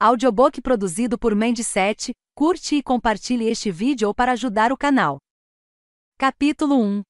Audiobook 0.00 0.60
produzido 0.60 1.16
por 1.16 1.34
Mendy7, 1.34 2.12
curte 2.34 2.76
e 2.76 2.82
compartilhe 2.82 3.48
este 3.48 3.70
vídeo 3.70 4.12
para 4.12 4.32
ajudar 4.32 4.72
o 4.72 4.76
canal. 4.76 5.18
Capítulo 6.18 6.78
1 6.78 7.02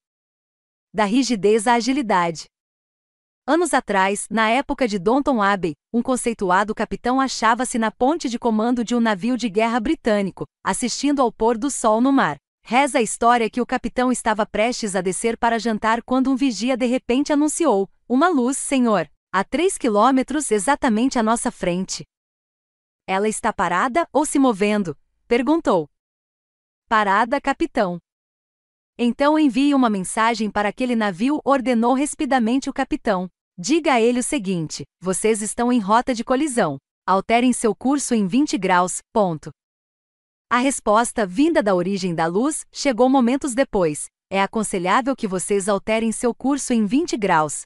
Da 0.93 1.03
rigidez 1.03 1.67
à 1.67 1.73
agilidade. 1.73 2.45
Anos 3.45 3.73
atrás, 3.73 4.27
na 4.29 4.49
época 4.49 4.87
de 4.87 4.99
Donton 4.99 5.41
Abbey, 5.41 5.73
um 5.91 6.01
conceituado 6.01 6.75
capitão 6.75 7.19
achava-se 7.19 7.79
na 7.79 7.91
ponte 7.91 8.29
de 8.29 8.37
comando 8.37 8.83
de 8.83 8.95
um 8.95 8.99
navio 8.99 9.35
de 9.35 9.49
guerra 9.49 9.79
britânico, 9.79 10.45
assistindo 10.63 11.21
ao 11.21 11.31
pôr 11.31 11.57
do 11.57 11.71
sol 11.71 11.99
no 11.99 12.13
mar. 12.13 12.37
Reza 12.63 12.99
a 12.99 13.01
história 13.01 13.49
que 13.49 13.61
o 13.61 13.65
capitão 13.65 14.11
estava 14.11 14.45
prestes 14.45 14.95
a 14.95 15.01
descer 15.01 15.37
para 15.37 15.59
jantar 15.59 16.03
quando 16.03 16.31
um 16.31 16.35
vigia 16.35 16.77
de 16.77 16.85
repente 16.85 17.33
anunciou: 17.33 17.89
Uma 18.07 18.29
luz, 18.29 18.57
senhor, 18.57 19.09
a 19.33 19.43
três 19.43 19.77
quilômetros 19.77 20.49
exatamente 20.49 21.19
à 21.19 21.23
nossa 21.23 21.51
frente. 21.51 22.05
Ela 23.07 23.29
está 23.29 23.53
parada 23.53 24.07
ou 24.11 24.25
se 24.25 24.39
movendo? 24.39 24.97
perguntou. 25.27 25.87
Parada, 26.87 27.39
capitão. 27.39 27.99
Então 28.97 29.37
envie 29.37 29.75
uma 29.75 29.89
mensagem 29.89 30.49
para 30.49 30.69
aquele 30.69 30.95
navio, 30.95 31.39
ordenou 31.43 31.93
rapidamente 31.93 32.69
o 32.69 32.73
capitão. 32.73 33.29
Diga 33.57 33.93
a 33.93 34.01
ele 34.01 34.19
o 34.19 34.23
seguinte: 34.23 34.83
vocês 34.99 35.41
estão 35.41 35.71
em 35.71 35.79
rota 35.79 36.13
de 36.13 36.23
colisão. 36.23 36.77
Alterem 37.05 37.53
seu 37.53 37.75
curso 37.75 38.15
em 38.15 38.25
20 38.25 38.57
graus. 38.57 39.01
Ponto. 39.13 39.51
A 40.49 40.57
resposta, 40.57 41.27
vinda 41.27 41.61
da 41.61 41.75
origem 41.75 42.15
da 42.15 42.25
luz, 42.25 42.65
chegou 42.71 43.07
momentos 43.09 43.53
depois. 43.53 44.07
É 44.31 44.41
aconselhável 44.41 45.15
que 45.15 45.27
vocês 45.27 45.69
alterem 45.69 46.11
seu 46.11 46.33
curso 46.33 46.73
em 46.73 46.85
20 46.85 47.17
graus. 47.17 47.61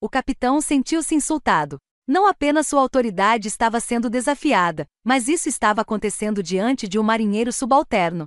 O 0.00 0.08
capitão 0.08 0.60
sentiu-se 0.60 1.14
insultado. 1.14 1.78
Não 2.12 2.26
apenas 2.26 2.66
sua 2.66 2.82
autoridade 2.82 3.48
estava 3.48 3.80
sendo 3.80 4.10
desafiada, 4.10 4.86
mas 5.02 5.28
isso 5.28 5.48
estava 5.48 5.80
acontecendo 5.80 6.42
diante 6.42 6.86
de 6.86 6.98
um 6.98 7.02
marinheiro 7.02 7.50
subalterno. 7.50 8.26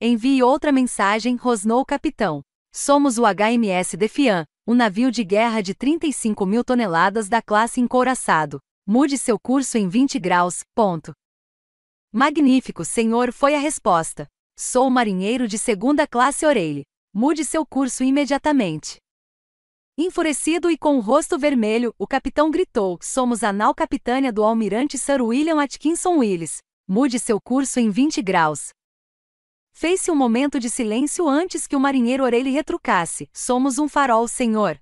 Envie 0.00 0.42
outra 0.42 0.72
mensagem, 0.72 1.36
rosnou 1.36 1.82
o 1.82 1.84
capitão. 1.84 2.40
Somos 2.74 3.18
o 3.18 3.24
HMS 3.26 3.94
Defiant, 3.94 4.46
um 4.66 4.72
navio 4.72 5.10
de 5.10 5.22
guerra 5.22 5.60
de 5.60 5.74
35 5.74 6.46
mil 6.46 6.64
toneladas 6.64 7.28
da 7.28 7.42
classe 7.42 7.78
encouraçado. 7.78 8.58
Mude 8.86 9.18
seu 9.18 9.38
curso 9.38 9.76
em 9.76 9.86
20 9.86 10.18
graus, 10.18 10.62
ponto. 10.74 11.12
Magnífico, 12.10 12.86
senhor, 12.86 13.34
foi 13.34 13.54
a 13.54 13.58
resposta. 13.58 14.26
Sou 14.58 14.88
marinheiro 14.88 15.46
de 15.46 15.58
segunda 15.58 16.06
classe 16.06 16.46
Orelhe. 16.46 16.84
Mude 17.12 17.44
seu 17.44 17.66
curso 17.66 18.02
imediatamente. 18.02 18.96
Enfurecido 20.00 20.70
e 20.70 20.78
com 20.78 20.96
o 20.96 21.00
rosto 21.00 21.36
vermelho, 21.36 21.92
o 21.98 22.06
capitão 22.06 22.52
gritou: 22.52 23.00
Somos 23.02 23.42
a 23.42 23.52
nau 23.52 23.74
capitânia 23.74 24.32
do 24.32 24.44
almirante 24.44 24.96
Sir 24.96 25.20
William 25.20 25.60
Atkinson 25.60 26.18
Willis. 26.18 26.58
Mude 26.86 27.18
seu 27.18 27.40
curso 27.40 27.80
em 27.80 27.90
20 27.90 28.22
graus. 28.22 28.68
Fez-se 29.72 30.08
um 30.08 30.14
momento 30.14 30.60
de 30.60 30.70
silêncio 30.70 31.28
antes 31.28 31.66
que 31.66 31.74
o 31.74 31.80
marinheiro 31.80 32.22
Orelhe 32.22 32.50
retrucasse: 32.50 33.28
Somos 33.32 33.76
um 33.80 33.88
farol, 33.88 34.28
senhor. 34.28 34.80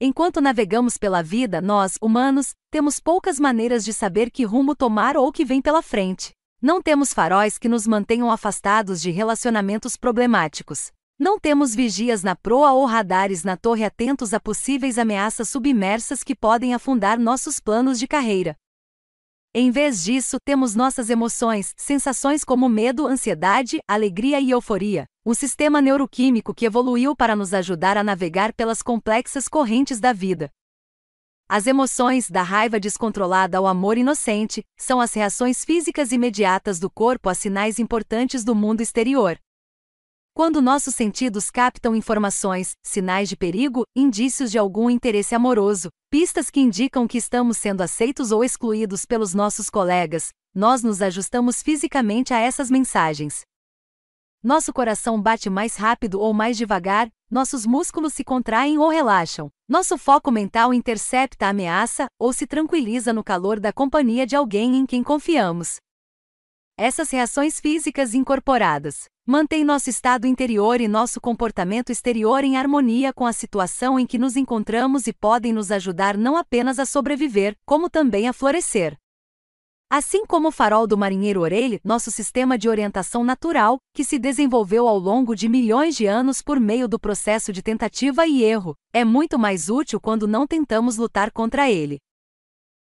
Enquanto 0.00 0.40
navegamos 0.40 0.98
pela 0.98 1.22
vida, 1.22 1.60
nós, 1.60 1.96
humanos, 2.02 2.52
temos 2.68 2.98
poucas 2.98 3.38
maneiras 3.38 3.84
de 3.84 3.92
saber 3.92 4.32
que 4.32 4.42
rumo 4.42 4.74
tomar 4.74 5.16
ou 5.16 5.30
que 5.30 5.44
vem 5.44 5.62
pela 5.62 5.82
frente. 5.82 6.32
Não 6.60 6.82
temos 6.82 7.14
faróis 7.14 7.58
que 7.58 7.68
nos 7.68 7.86
mantenham 7.86 8.28
afastados 8.28 9.00
de 9.00 9.12
relacionamentos 9.12 9.96
problemáticos. 9.96 10.90
Não 11.18 11.38
temos 11.38 11.74
vigias 11.74 12.22
na 12.22 12.36
proa 12.36 12.72
ou 12.72 12.84
radares 12.84 13.42
na 13.42 13.56
torre 13.56 13.84
atentos 13.84 14.34
a 14.34 14.40
possíveis 14.40 14.98
ameaças 14.98 15.48
submersas 15.48 16.22
que 16.22 16.34
podem 16.34 16.74
afundar 16.74 17.18
nossos 17.18 17.58
planos 17.58 17.98
de 17.98 18.06
carreira. 18.06 18.54
Em 19.54 19.70
vez 19.70 20.04
disso, 20.04 20.36
temos 20.44 20.74
nossas 20.74 21.08
emoções, 21.08 21.72
sensações 21.74 22.44
como 22.44 22.68
medo, 22.68 23.06
ansiedade, 23.06 23.78
alegria 23.88 24.38
e 24.38 24.50
euforia, 24.50 25.06
um 25.24 25.32
sistema 25.32 25.80
neuroquímico 25.80 26.52
que 26.52 26.66
evoluiu 26.66 27.16
para 27.16 27.34
nos 27.34 27.54
ajudar 27.54 27.96
a 27.96 28.04
navegar 28.04 28.52
pelas 28.52 28.82
complexas 28.82 29.48
correntes 29.48 29.98
da 29.98 30.12
vida. 30.12 30.50
As 31.48 31.66
emoções, 31.66 32.28
da 32.28 32.42
raiva 32.42 32.78
descontrolada 32.78 33.56
ao 33.56 33.66
amor 33.66 33.96
inocente, 33.96 34.62
são 34.76 35.00
as 35.00 35.14
reações 35.14 35.64
físicas 35.64 36.12
imediatas 36.12 36.78
do 36.78 36.90
corpo 36.90 37.30
a 37.30 37.34
sinais 37.34 37.78
importantes 37.78 38.44
do 38.44 38.54
mundo 38.54 38.82
exterior. 38.82 39.38
Quando 40.36 40.60
nossos 40.60 40.94
sentidos 40.94 41.50
captam 41.50 41.96
informações, 41.96 42.72
sinais 42.82 43.26
de 43.26 43.34
perigo, 43.34 43.84
indícios 43.96 44.50
de 44.50 44.58
algum 44.58 44.90
interesse 44.90 45.34
amoroso, 45.34 45.88
pistas 46.10 46.50
que 46.50 46.60
indicam 46.60 47.08
que 47.08 47.16
estamos 47.16 47.56
sendo 47.56 47.80
aceitos 47.80 48.30
ou 48.30 48.44
excluídos 48.44 49.06
pelos 49.06 49.32
nossos 49.32 49.70
colegas, 49.70 50.28
nós 50.54 50.82
nos 50.82 51.00
ajustamos 51.00 51.62
fisicamente 51.62 52.34
a 52.34 52.38
essas 52.38 52.70
mensagens. 52.70 53.44
Nosso 54.42 54.74
coração 54.74 55.18
bate 55.18 55.48
mais 55.48 55.76
rápido 55.76 56.20
ou 56.20 56.34
mais 56.34 56.58
devagar, 56.58 57.08
nossos 57.30 57.64
músculos 57.64 58.12
se 58.12 58.22
contraem 58.22 58.76
ou 58.76 58.90
relaxam, 58.90 59.48
nosso 59.66 59.96
foco 59.96 60.30
mental 60.30 60.74
intercepta 60.74 61.46
a 61.46 61.48
ameaça 61.48 62.08
ou 62.20 62.30
se 62.30 62.46
tranquiliza 62.46 63.10
no 63.10 63.24
calor 63.24 63.58
da 63.58 63.72
companhia 63.72 64.26
de 64.26 64.36
alguém 64.36 64.76
em 64.76 64.84
quem 64.84 65.02
confiamos. 65.02 65.78
Essas 66.78 67.10
reações 67.10 67.58
físicas 67.58 68.12
incorporadas 68.12 69.08
mantêm 69.26 69.64
nosso 69.64 69.88
estado 69.88 70.26
interior 70.26 70.78
e 70.78 70.86
nosso 70.86 71.18
comportamento 71.18 71.90
exterior 71.90 72.44
em 72.44 72.58
harmonia 72.58 73.14
com 73.14 73.24
a 73.24 73.32
situação 73.32 73.98
em 73.98 74.06
que 74.06 74.18
nos 74.18 74.36
encontramos 74.36 75.06
e 75.06 75.12
podem 75.14 75.54
nos 75.54 75.72
ajudar 75.72 76.18
não 76.18 76.36
apenas 76.36 76.78
a 76.78 76.84
sobreviver, 76.84 77.56
como 77.64 77.88
também 77.88 78.28
a 78.28 78.32
florescer. 78.34 78.94
Assim 79.90 80.26
como 80.26 80.48
o 80.48 80.52
farol 80.52 80.86
do 80.86 80.98
marinheiro 80.98 81.40
Orelha, 81.40 81.80
nosso 81.82 82.10
sistema 82.10 82.58
de 82.58 82.68
orientação 82.68 83.24
natural, 83.24 83.78
que 83.94 84.04
se 84.04 84.18
desenvolveu 84.18 84.86
ao 84.86 84.98
longo 84.98 85.34
de 85.34 85.48
milhões 85.48 85.96
de 85.96 86.04
anos 86.04 86.42
por 86.42 86.60
meio 86.60 86.86
do 86.86 86.98
processo 86.98 87.54
de 87.54 87.62
tentativa 87.62 88.26
e 88.26 88.44
erro, 88.44 88.76
é 88.92 89.02
muito 89.02 89.38
mais 89.38 89.70
útil 89.70 89.98
quando 89.98 90.28
não 90.28 90.46
tentamos 90.46 90.98
lutar 90.98 91.30
contra 91.30 91.70
ele. 91.70 91.98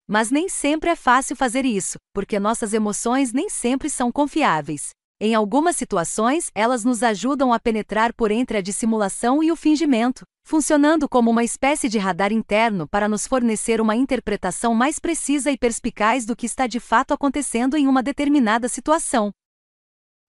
Mas 0.07 0.29
nem 0.29 0.47
sempre 0.47 0.91
é 0.91 0.95
fácil 0.95 1.35
fazer 1.35 1.66
isso, 1.66 1.97
porque 2.13 2.39
nossas 2.39 2.73
emoções 2.73 3.33
nem 3.33 3.49
sempre 3.49 3.89
são 3.89 4.11
confiáveis. 4.11 4.89
Em 5.19 5.33
algumas 5.33 5.75
situações, 5.77 6.51
elas 6.53 6.83
nos 6.83 7.01
ajudam 7.01 7.53
a 7.53 7.59
penetrar 7.59 8.13
por 8.13 8.31
entre 8.31 8.57
a 8.57 8.61
dissimulação 8.61 9.41
e 9.41 9.51
o 9.51 9.55
fingimento, 9.55 10.23
funcionando 10.45 11.09
como 11.09 11.31
uma 11.31 11.44
espécie 11.44 11.89
de 11.89 11.97
radar 11.97 12.31
interno 12.31 12.88
para 12.88 13.07
nos 13.07 13.25
fornecer 13.25 13.81
uma 13.81 13.95
interpretação 13.95 14.75
mais 14.75 14.99
precisa 14.99 15.49
e 15.51 15.57
perspicaz 15.57 16.25
do 16.25 16.35
que 16.35 16.45
está 16.45 16.67
de 16.67 16.79
fato 16.79 17.13
acontecendo 17.13 17.75
em 17.75 17.88
uma 17.88 18.03
determinada 18.03 18.67
situação. 18.67 19.31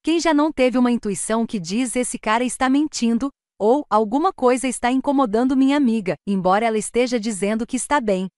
Quem 0.03 0.21
já 0.21 0.33
não 0.33 0.53
teve 0.53 0.79
uma 0.79 0.93
intuição 0.93 1.45
que 1.45 1.59
diz 1.59 1.97
esse 1.97 2.17
cara 2.17 2.45
está 2.45 2.69
mentindo, 2.69 3.29
ou 3.59 3.85
alguma 3.91 4.33
coisa 4.33 4.69
está 4.69 4.91
incomodando 4.91 5.57
minha 5.57 5.77
amiga, 5.77 6.15
embora 6.27 6.65
ela 6.65 6.79
esteja 6.79 7.19
dizendo 7.19 7.67
que 7.67 7.77
está 7.77 8.01
bem, 8.01 8.29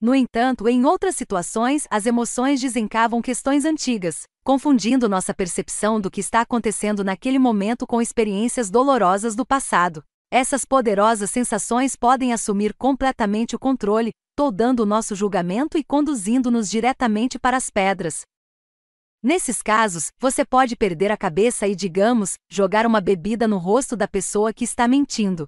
no 0.00 0.14
entanto, 0.14 0.66
em 0.66 0.86
outras 0.86 1.14
situações, 1.14 1.86
as 1.90 2.06
emoções 2.06 2.58
desencavam 2.58 3.20
questões 3.20 3.66
antigas, 3.66 4.22
confundindo 4.42 5.10
nossa 5.10 5.34
percepção 5.34 6.00
do 6.00 6.10
que 6.10 6.20
está 6.20 6.40
acontecendo 6.40 7.04
naquele 7.04 7.38
momento 7.38 7.86
com 7.86 8.00
experiências 8.00 8.70
dolorosas 8.70 9.36
do 9.36 9.44
passado. 9.44 10.02
Essas 10.32 10.64
poderosas 10.64 11.30
sensações 11.30 11.96
podem 11.96 12.32
assumir 12.32 12.72
completamente 12.72 13.54
o 13.54 13.58
controle, 13.58 14.12
toldando 14.34 14.84
o 14.84 14.86
nosso 14.86 15.14
julgamento 15.14 15.76
e 15.76 15.84
conduzindo-nos 15.84 16.70
diretamente 16.70 17.38
para 17.38 17.58
as 17.58 17.68
pedras. 17.68 18.22
Nesses 19.22 19.60
casos, 19.60 20.08
você 20.18 20.46
pode 20.46 20.76
perder 20.76 21.10
a 21.10 21.16
cabeça 21.16 21.68
e, 21.68 21.74
digamos, 21.74 22.36
jogar 22.50 22.86
uma 22.86 23.02
bebida 23.02 23.46
no 23.46 23.58
rosto 23.58 23.94
da 23.94 24.08
pessoa 24.08 24.50
que 24.50 24.64
está 24.64 24.88
mentindo. 24.88 25.44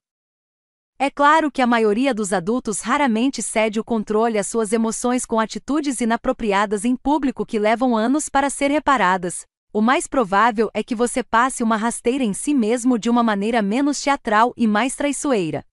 É 1.03 1.11
claro 1.11 1.51
que 1.51 1.61
a 1.61 1.67
maioria 1.67 2.15
dos 2.15 2.33
adultos 2.33 2.81
raramente 2.81 3.43
cede 3.43 3.81
o 3.81 3.83
controle 3.83 4.39
às 4.39 4.47
suas 4.47 4.73
emoções 4.73 5.27
com 5.27 5.41
atitudes 5.41 6.01
inapropriadas 6.01 6.85
em 6.85 6.95
público 6.95 7.45
que 7.45 7.59
levam 7.59 7.97
anos 7.97 8.29
para 8.29 8.49
ser 8.49 8.71
reparadas. 8.71 9.45
O 9.73 9.81
mais 9.81 10.07
provável 10.07 10.71
é 10.73 10.81
que 10.81 10.95
você 10.95 11.25
passe 11.25 11.61
uma 11.61 11.77
rasteira 11.77 12.23
em 12.23 12.33
si 12.33 12.55
mesmo 12.55 13.01
de 13.01 13.11
uma 13.11 13.21
maneira 13.21 13.61
menos 13.61 14.01
teatral 14.01 14.53
e 14.57 14.69
mais 14.69 14.95
traiçoeira. 14.95 15.65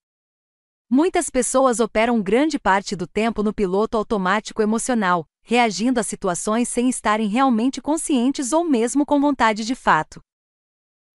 Muitas 0.90 1.30
pessoas 1.30 1.80
operam 1.80 2.20
grande 2.24 2.58
parte 2.58 2.96
do 2.96 3.06
tempo 3.06 3.44
no 3.44 3.54
piloto 3.54 3.98
automático 3.98 4.64
emocional, 4.64 5.28
reagindo 5.44 6.00
a 6.00 6.04
situações 6.04 6.70
sem 6.70 6.90
estarem 6.90 7.28
realmente 7.28 7.80
conscientes 7.80 8.52
ou 8.52 8.64
mesmo 8.64 9.06
com 9.06 9.22
vontade 9.22 9.64
de 9.64 9.76
fato. 9.76 10.24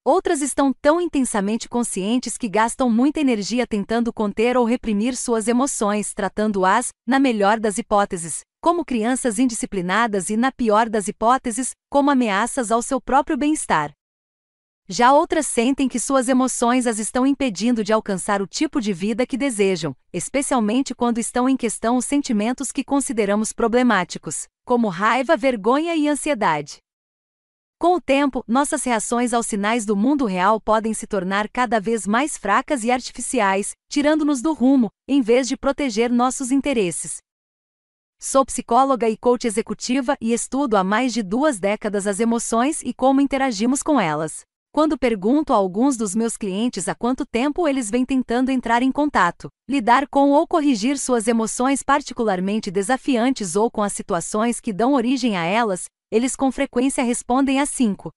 Outras 0.07 0.43
estão 0.43 0.71
tão 0.71 1.01
intensamente 1.01 1.67
conscientes 1.67 2.37
que 2.37 2.47
gastam 2.47 2.91
muita 2.91 3.21
energia 3.21 3.67
tentando 3.67 4.13
conter 4.13 4.55
ou 4.55 4.67
reprimir 4.67 5.17
suas 5.17 5.49
emoções, 5.49 6.13
tratando-as, 6.13 6.91
na 7.07 7.19
melhor 7.19 7.59
das 7.59 7.79
hipóteses, 7.79 8.41
como 8.61 8.85
crianças 8.85 9.39
indisciplinadas 9.39 10.29
e, 10.29 10.37
na 10.37 10.53
pior 10.53 10.91
das 10.91 11.09
hipóteses, 11.09 11.71
como 11.91 12.11
ameaças 12.11 12.71
ao 12.71 12.83
seu 12.83 13.01
próprio 13.01 13.39
bem-estar. 13.39 13.93
Já 14.87 15.11
outras 15.15 15.47
sentem 15.47 15.89
que 15.89 15.99
suas 15.99 16.29
emoções 16.29 16.87
as 16.87 16.99
estão 16.99 17.27
impedindo 17.27 17.83
de 17.83 17.91
alcançar 17.91 18.43
o 18.43 18.47
tipo 18.47 18.83
de 18.83 18.93
vida 18.93 19.27
que 19.27 19.39
desejam, 19.39 19.97
especialmente 20.13 20.95
quando 20.95 21.17
estão 21.17 21.49
em 21.49 21.57
questão 21.57 21.97
os 21.97 22.05
sentimentos 22.05 22.71
que 22.71 22.85
consideramos 22.85 23.55
problemáticos, 23.55 24.47
como 24.67 24.89
raiva, 24.89 25.35
vergonha 25.35 25.97
e 25.97 26.07
ansiedade. 26.07 26.84
Com 27.85 27.97
o 27.97 28.01
tempo, 28.01 28.43
nossas 28.49 28.83
reações 28.83 29.35
aos 29.35 29.45
sinais 29.45 29.85
do 29.85 29.95
mundo 29.95 30.25
real 30.25 30.59
podem 30.59 30.95
se 30.95 31.07
tornar 31.07 31.51
cada 31.51 31.79
vez 31.79 32.07
mais 32.07 32.35
fracas 32.35 32.83
e 32.83 32.91
artificiais, 32.91 33.75
tirando-nos 33.91 34.41
do 34.41 34.55
rumo, 34.55 34.89
em 35.07 35.21
vez 35.21 35.47
de 35.47 35.55
proteger 35.55 36.11
nossos 36.11 36.51
interesses. 36.51 37.19
Sou 38.19 38.43
psicóloga 38.47 39.07
e 39.07 39.19
coach 39.19 39.47
executiva 39.47 40.17
e 40.19 40.33
estudo 40.33 40.79
há 40.79 40.83
mais 40.83 41.13
de 41.13 41.23
duas 41.23 41.61
décadas 41.61 42.07
as 42.07 42.21
emoções 42.21 42.81
e 42.81 42.95
como 42.95 43.21
interagimos 43.21 43.83
com 43.83 44.01
elas. 44.01 44.45
Quando 44.73 44.97
pergunto 44.97 45.53
a 45.53 45.57
alguns 45.57 45.99
dos 45.99 46.15
meus 46.15 46.39
clientes 46.39 46.89
há 46.89 46.95
quanto 46.95 47.27
tempo 47.27 47.69
eles 47.69 47.91
vêm 47.91 48.07
tentando 48.07 48.51
entrar 48.51 48.83
em 48.83 48.91
contato, 48.91 49.51
lidar 49.69 50.09
com 50.09 50.31
ou 50.31 50.49
corrigir 50.49 50.97
suas 50.99 51.29
emoções 51.29 51.83
particularmente 51.83 52.71
desafiantes 52.71 53.57
ou 53.57 53.71
com 53.71 53.83
as 53.83 53.93
situações 53.93 54.59
que 54.59 54.73
dão 54.73 54.95
origem 54.95 55.37
a 55.37 55.45
elas, 55.45 55.85
eles 56.15 56.37
com 56.37 56.53
frequência 56.53 57.03
respondem 57.03 57.59
a 57.59 57.67
5, 57.67 58.09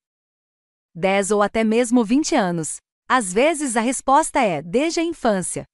10 0.94 1.32
ou 1.32 1.42
até 1.42 1.64
mesmo 1.64 2.06
20 2.06 2.36
anos. 2.36 2.78
Às 3.10 3.34
vezes 3.34 3.76
a 3.76 3.82
resposta 3.82 4.40
é 4.40 4.62
desde 4.62 5.00
a 5.00 5.04
infância. 5.04 5.66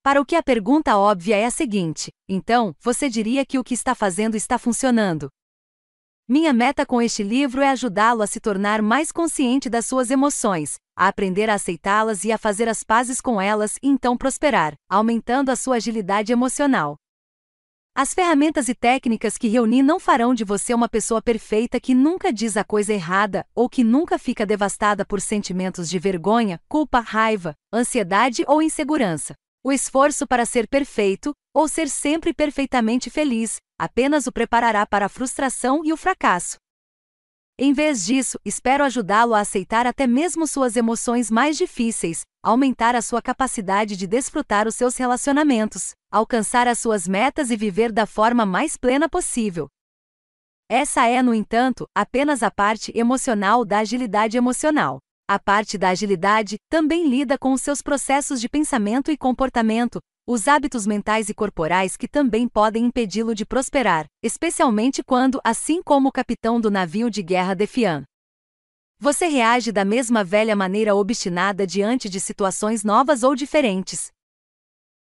Para 0.00 0.20
o 0.20 0.24
que 0.24 0.36
a 0.36 0.42
pergunta 0.44 0.96
óbvia 0.96 1.36
é 1.36 1.44
a 1.44 1.50
seguinte: 1.50 2.12
então, 2.28 2.72
você 2.78 3.08
diria 3.08 3.44
que 3.44 3.58
o 3.58 3.64
que 3.64 3.74
está 3.74 3.96
fazendo 3.96 4.36
está 4.36 4.58
funcionando? 4.58 5.28
Minha 6.28 6.52
meta 6.52 6.86
com 6.86 7.02
este 7.02 7.24
livro 7.24 7.60
é 7.60 7.70
ajudá-lo 7.70 8.22
a 8.22 8.28
se 8.28 8.38
tornar 8.38 8.80
mais 8.80 9.10
consciente 9.10 9.68
das 9.68 9.86
suas 9.86 10.12
emoções, 10.12 10.76
a 10.96 11.08
aprender 11.08 11.50
a 11.50 11.54
aceitá-las 11.54 12.24
e 12.24 12.30
a 12.30 12.38
fazer 12.38 12.68
as 12.68 12.84
pazes 12.84 13.20
com 13.20 13.40
elas 13.40 13.76
e 13.82 13.88
então 13.88 14.16
prosperar, 14.16 14.74
aumentando 14.88 15.50
a 15.50 15.56
sua 15.56 15.76
agilidade 15.76 16.30
emocional. 16.30 16.94
As 17.96 18.12
ferramentas 18.12 18.68
e 18.68 18.74
técnicas 18.74 19.38
que 19.38 19.46
reuni 19.46 19.80
não 19.80 20.00
farão 20.00 20.34
de 20.34 20.42
você 20.42 20.74
uma 20.74 20.88
pessoa 20.88 21.22
perfeita 21.22 21.78
que 21.78 21.94
nunca 21.94 22.32
diz 22.32 22.56
a 22.56 22.64
coisa 22.64 22.92
errada 22.92 23.46
ou 23.54 23.68
que 23.68 23.84
nunca 23.84 24.18
fica 24.18 24.44
devastada 24.44 25.06
por 25.06 25.20
sentimentos 25.20 25.88
de 25.88 25.96
vergonha, 25.96 26.60
culpa, 26.68 26.98
raiva, 26.98 27.54
ansiedade 27.72 28.44
ou 28.48 28.60
insegurança. 28.60 29.34
O 29.62 29.70
esforço 29.70 30.26
para 30.26 30.44
ser 30.44 30.66
perfeito, 30.66 31.32
ou 31.54 31.68
ser 31.68 31.88
sempre 31.88 32.34
perfeitamente 32.34 33.10
feliz, 33.10 33.58
apenas 33.78 34.26
o 34.26 34.32
preparará 34.32 34.84
para 34.84 35.06
a 35.06 35.08
frustração 35.08 35.84
e 35.84 35.92
o 35.92 35.96
fracasso. 35.96 36.56
Em 37.56 37.72
vez 37.72 38.04
disso, 38.04 38.36
espero 38.44 38.82
ajudá-lo 38.82 39.32
a 39.32 39.38
aceitar 39.38 39.86
até 39.86 40.08
mesmo 40.08 40.44
suas 40.44 40.74
emoções 40.74 41.30
mais 41.30 41.56
difíceis, 41.56 42.22
aumentar 42.42 42.96
a 42.96 43.02
sua 43.02 43.22
capacidade 43.22 43.96
de 43.96 44.08
desfrutar 44.08 44.66
os 44.66 44.74
seus 44.74 44.96
relacionamentos, 44.96 45.94
alcançar 46.10 46.66
as 46.66 46.80
suas 46.80 47.06
metas 47.06 47.52
e 47.52 47.56
viver 47.56 47.92
da 47.92 48.06
forma 48.06 48.44
mais 48.44 48.76
plena 48.76 49.08
possível. 49.08 49.68
Essa 50.68 51.06
é, 51.06 51.22
no 51.22 51.32
entanto, 51.32 51.86
apenas 51.94 52.42
a 52.42 52.50
parte 52.50 52.90
emocional 52.92 53.64
da 53.64 53.78
agilidade 53.78 54.36
emocional. 54.36 54.98
A 55.30 55.38
parte 55.38 55.78
da 55.78 55.90
agilidade 55.90 56.56
também 56.68 57.08
lida 57.08 57.38
com 57.38 57.52
os 57.52 57.62
seus 57.62 57.80
processos 57.80 58.40
de 58.40 58.48
pensamento 58.48 59.12
e 59.12 59.16
comportamento, 59.16 60.00
os 60.26 60.48
hábitos 60.48 60.86
mentais 60.86 61.28
e 61.28 61.34
corporais 61.34 61.96
que 61.96 62.08
também 62.08 62.48
podem 62.48 62.86
impedi-lo 62.86 63.34
de 63.34 63.44
prosperar, 63.44 64.06
especialmente 64.22 65.02
quando, 65.02 65.40
assim 65.44 65.82
como 65.82 66.08
o 66.08 66.12
capitão 66.12 66.60
do 66.60 66.70
navio 66.70 67.10
de 67.10 67.22
guerra 67.22 67.54
Defiant, 67.54 68.04
você 68.98 69.26
reage 69.26 69.70
da 69.70 69.84
mesma 69.84 70.24
velha 70.24 70.56
maneira 70.56 70.94
obstinada 70.94 71.66
diante 71.66 72.08
de 72.08 72.18
situações 72.18 72.82
novas 72.82 73.22
ou 73.22 73.34
diferentes. 73.34 74.10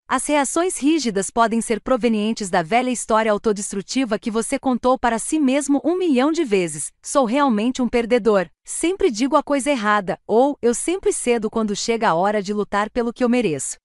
As 0.09 0.27
reações 0.27 0.77
rígidas 0.77 1.29
podem 1.29 1.61
ser 1.61 1.79
provenientes 1.79 2.49
da 2.49 2.61
velha 2.61 2.89
história 2.89 3.31
autodestrutiva 3.31 4.19
que 4.19 4.29
você 4.29 4.59
contou 4.59 4.99
para 4.99 5.17
si 5.17 5.39
mesmo 5.39 5.79
um 5.85 5.97
milhão 5.97 6.33
de 6.33 6.43
vezes: 6.43 6.91
sou 7.01 7.23
realmente 7.23 7.81
um 7.81 7.87
perdedor, 7.87 8.49
sempre 8.65 9.09
digo 9.09 9.37
a 9.37 9.41
coisa 9.41 9.71
errada, 9.71 10.19
ou 10.27 10.57
eu 10.61 10.73
sempre 10.73 11.13
cedo 11.13 11.49
quando 11.49 11.73
chega 11.73 12.09
a 12.09 12.13
hora 12.13 12.43
de 12.43 12.53
lutar 12.53 12.89
pelo 12.89 13.13
que 13.13 13.23
eu 13.23 13.29
mereço. 13.29 13.77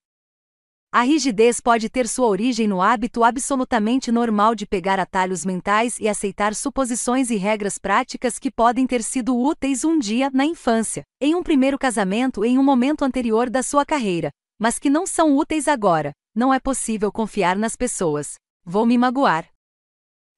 A 0.91 1.03
rigidez 1.03 1.61
pode 1.61 1.91
ter 1.91 2.09
sua 2.09 2.27
origem 2.29 2.67
no 2.67 2.81
hábito 2.81 3.23
absolutamente 3.23 4.11
normal 4.11 4.55
de 4.55 4.67
pegar 4.67 4.99
atalhos 4.99 5.45
mentais 5.45 6.01
e 6.01 6.09
aceitar 6.09 6.55
suposições 6.55 7.29
e 7.29 7.37
regras 7.37 7.77
práticas 7.77 8.39
que 8.39 8.51
podem 8.51 8.87
ter 8.87 9.03
sido 9.03 9.39
úteis 9.39 9.85
um 9.85 9.99
dia 9.99 10.31
na 10.33 10.47
infância, 10.47 11.03
em 11.21 11.35
um 11.35 11.43
primeiro 11.43 11.79
casamento 11.79 12.43
em 12.43 12.57
um 12.57 12.63
momento 12.65 13.05
anterior 13.05 13.51
da 13.51 13.63
sua 13.63 13.85
carreira, 13.85 14.31
mas 14.59 14.79
que 14.79 14.89
não 14.89 15.07
são 15.07 15.37
úteis 15.37 15.69
agora. 15.69 16.13
Não 16.35 16.55
é 16.55 16.59
possível 16.59 17.13
confiar 17.13 17.55
nas 17.55 17.77
pessoas. 17.77 18.37
Vou 18.65 18.87
me 18.87 18.97
magoar. 18.97 19.47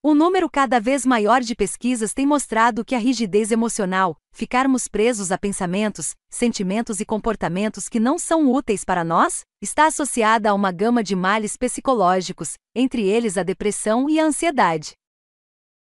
Um 0.03 0.15
número 0.15 0.49
cada 0.49 0.81
vez 0.81 1.05
maior 1.05 1.43
de 1.43 1.55
pesquisas 1.55 2.15
tem 2.15 2.25
mostrado 2.25 2.83
que 2.83 2.95
a 2.95 2.99
rigidez 2.99 3.53
emocional, 3.53 4.17
ficarmos 4.33 4.89
presos 4.89 5.31
a 5.31 5.37
pensamentos, 5.37 6.15
sentimentos 6.31 7.01
e 7.01 7.05
comportamentos 7.05 7.87
que 7.87 8.01
não 8.01 8.19
são 8.19 8.51
úteis 8.51 8.83
para 8.83 9.05
nós, 9.05 9.45
está 9.61 9.85
associada 9.85 10.49
a 10.49 10.55
uma 10.55 10.73
gama 10.73 11.05
de 11.05 11.15
males 11.15 11.55
psicológicos, 11.55 12.55
entre 12.75 13.07
eles 13.07 13.37
a 13.37 13.43
depressão 13.43 14.09
e 14.09 14.19
a 14.19 14.25
ansiedade. 14.25 14.95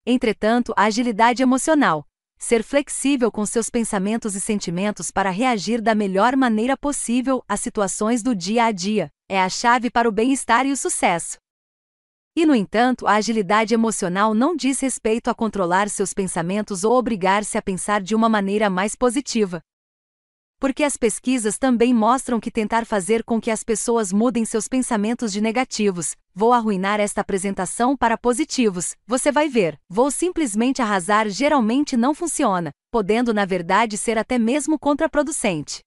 Entretanto, 0.05 0.73
a 0.75 0.83
agilidade 0.83 1.41
emocional, 1.41 2.05
ser 2.37 2.63
flexível 2.63 3.31
com 3.31 3.45
seus 3.45 3.69
pensamentos 3.69 4.35
e 4.35 4.41
sentimentos 4.41 5.09
para 5.09 5.29
reagir 5.29 5.79
da 5.79 5.95
melhor 5.95 6.35
maneira 6.35 6.75
possível 6.75 7.41
às 7.47 7.61
situações 7.61 8.21
do 8.21 8.35
dia 8.35 8.65
a 8.65 8.73
dia, 8.73 9.09
é 9.29 9.41
a 9.41 9.47
chave 9.47 9.89
para 9.89 10.09
o 10.09 10.11
bem-estar 10.11 10.65
e 10.65 10.71
o 10.73 10.75
sucesso. 10.75 11.37
E, 12.33 12.45
no 12.45 12.55
entanto, 12.55 13.05
a 13.07 13.15
agilidade 13.15 13.73
emocional 13.73 14.33
não 14.33 14.55
diz 14.55 14.79
respeito 14.79 15.29
a 15.29 15.35
controlar 15.35 15.89
seus 15.89 16.13
pensamentos 16.13 16.85
ou 16.85 16.93
obrigar-se 16.93 17.57
a 17.57 17.61
pensar 17.61 18.01
de 18.01 18.15
uma 18.15 18.29
maneira 18.29 18.69
mais 18.69 18.95
positiva. 18.95 19.61
Porque 20.57 20.83
as 20.83 20.95
pesquisas 20.95 21.57
também 21.57 21.93
mostram 21.93 22.39
que 22.39 22.49
tentar 22.49 22.85
fazer 22.85 23.23
com 23.25 23.41
que 23.41 23.51
as 23.51 23.63
pessoas 23.63 24.13
mudem 24.13 24.45
seus 24.45 24.69
pensamentos 24.69 25.33
de 25.33 25.41
negativos, 25.41 26.15
vou 26.33 26.53
arruinar 26.53 27.01
esta 27.01 27.19
apresentação 27.19 27.97
para 27.97 28.17
positivos, 28.17 28.95
você 29.05 29.29
vai 29.29 29.49
ver, 29.49 29.77
vou 29.89 30.09
simplesmente 30.09 30.81
arrasar 30.81 31.27
geralmente 31.27 31.97
não 31.97 32.13
funciona, 32.13 32.71
podendo 32.89 33.33
na 33.33 33.43
verdade 33.43 33.97
ser 33.97 34.17
até 34.17 34.39
mesmo 34.39 34.79
contraproducente. 34.79 35.81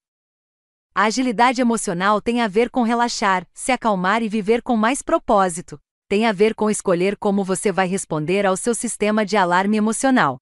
A 0.94 1.04
agilidade 1.04 1.60
emocional 1.60 2.20
tem 2.20 2.42
a 2.42 2.48
ver 2.48 2.68
com 2.68 2.82
relaxar, 2.82 3.46
se 3.54 3.72
acalmar 3.72 4.22
e 4.22 4.28
viver 4.28 4.60
com 4.60 4.76
mais 4.76 5.00
propósito 5.00 5.80
tem 6.14 6.26
a 6.26 6.32
ver 6.32 6.54
com 6.54 6.70
escolher 6.70 7.16
como 7.16 7.42
você 7.42 7.72
vai 7.72 7.88
responder 7.88 8.46
ao 8.46 8.56
seu 8.56 8.72
sistema 8.72 9.26
de 9.26 9.36
alarme 9.36 9.76
emocional. 9.76 10.38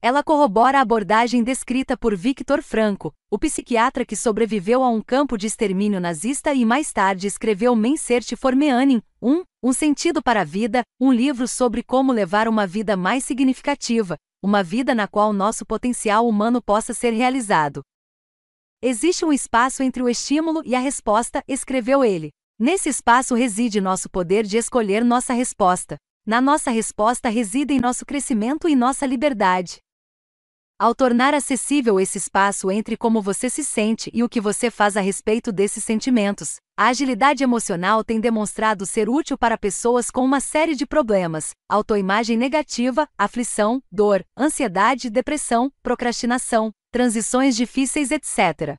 Ela 0.00 0.22
corrobora 0.22 0.78
a 0.78 0.82
abordagem 0.82 1.42
descrita 1.42 1.96
por 1.96 2.14
Victor 2.14 2.62
Franco, 2.62 3.12
o 3.28 3.36
psiquiatra 3.36 4.06
que 4.06 4.14
sobreviveu 4.14 4.84
a 4.84 4.88
um 4.88 5.02
campo 5.02 5.36
de 5.36 5.48
extermínio 5.48 5.98
nazista 5.98 6.54
e 6.54 6.64
mais 6.64 6.92
tarde 6.92 7.26
escreveu 7.26 7.74
Mensert 7.74 8.36
for 8.36 8.54
Meaning, 8.54 9.02
um, 9.20 9.42
um 9.60 9.72
sentido 9.72 10.22
para 10.22 10.42
a 10.42 10.44
vida, 10.44 10.84
um 11.00 11.10
livro 11.10 11.48
sobre 11.48 11.82
como 11.82 12.12
levar 12.12 12.46
uma 12.46 12.64
vida 12.64 12.96
mais 12.96 13.24
significativa, 13.24 14.16
uma 14.40 14.62
vida 14.62 14.94
na 14.94 15.08
qual 15.08 15.32
nosso 15.32 15.66
potencial 15.66 16.28
humano 16.28 16.62
possa 16.62 16.94
ser 16.94 17.10
realizado. 17.10 17.82
Existe 18.80 19.24
um 19.24 19.32
espaço 19.32 19.82
entre 19.82 20.04
o 20.04 20.08
estímulo 20.08 20.62
e 20.64 20.76
a 20.76 20.78
resposta, 20.78 21.42
escreveu 21.48 22.04
ele. 22.04 22.30
Nesse 22.60 22.88
espaço 22.88 23.36
reside 23.36 23.80
nosso 23.80 24.10
poder 24.10 24.44
de 24.44 24.56
escolher 24.56 25.04
nossa 25.04 25.32
resposta. 25.32 25.96
Na 26.26 26.40
nossa 26.40 26.72
resposta 26.72 27.28
residem 27.28 27.78
nosso 27.78 28.04
crescimento 28.04 28.68
e 28.68 28.74
nossa 28.74 29.06
liberdade. 29.06 29.78
Ao 30.76 30.92
tornar 30.92 31.34
acessível 31.34 32.00
esse 32.00 32.18
espaço 32.18 32.68
entre 32.68 32.96
como 32.96 33.22
você 33.22 33.48
se 33.48 33.62
sente 33.62 34.10
e 34.12 34.24
o 34.24 34.28
que 34.28 34.40
você 34.40 34.72
faz 34.72 34.96
a 34.96 35.00
respeito 35.00 35.52
desses 35.52 35.84
sentimentos, 35.84 36.56
a 36.76 36.88
agilidade 36.88 37.44
emocional 37.44 38.02
tem 38.02 38.18
demonstrado 38.18 38.84
ser 38.84 39.08
útil 39.08 39.38
para 39.38 39.56
pessoas 39.56 40.10
com 40.10 40.24
uma 40.24 40.40
série 40.40 40.74
de 40.74 40.84
problemas: 40.84 41.52
autoimagem 41.68 42.36
negativa, 42.36 43.08
aflição, 43.16 43.80
dor, 43.90 44.24
ansiedade, 44.36 45.10
depressão, 45.10 45.70
procrastinação, 45.80 46.72
transições 46.90 47.54
difíceis, 47.54 48.10
etc. 48.10 48.76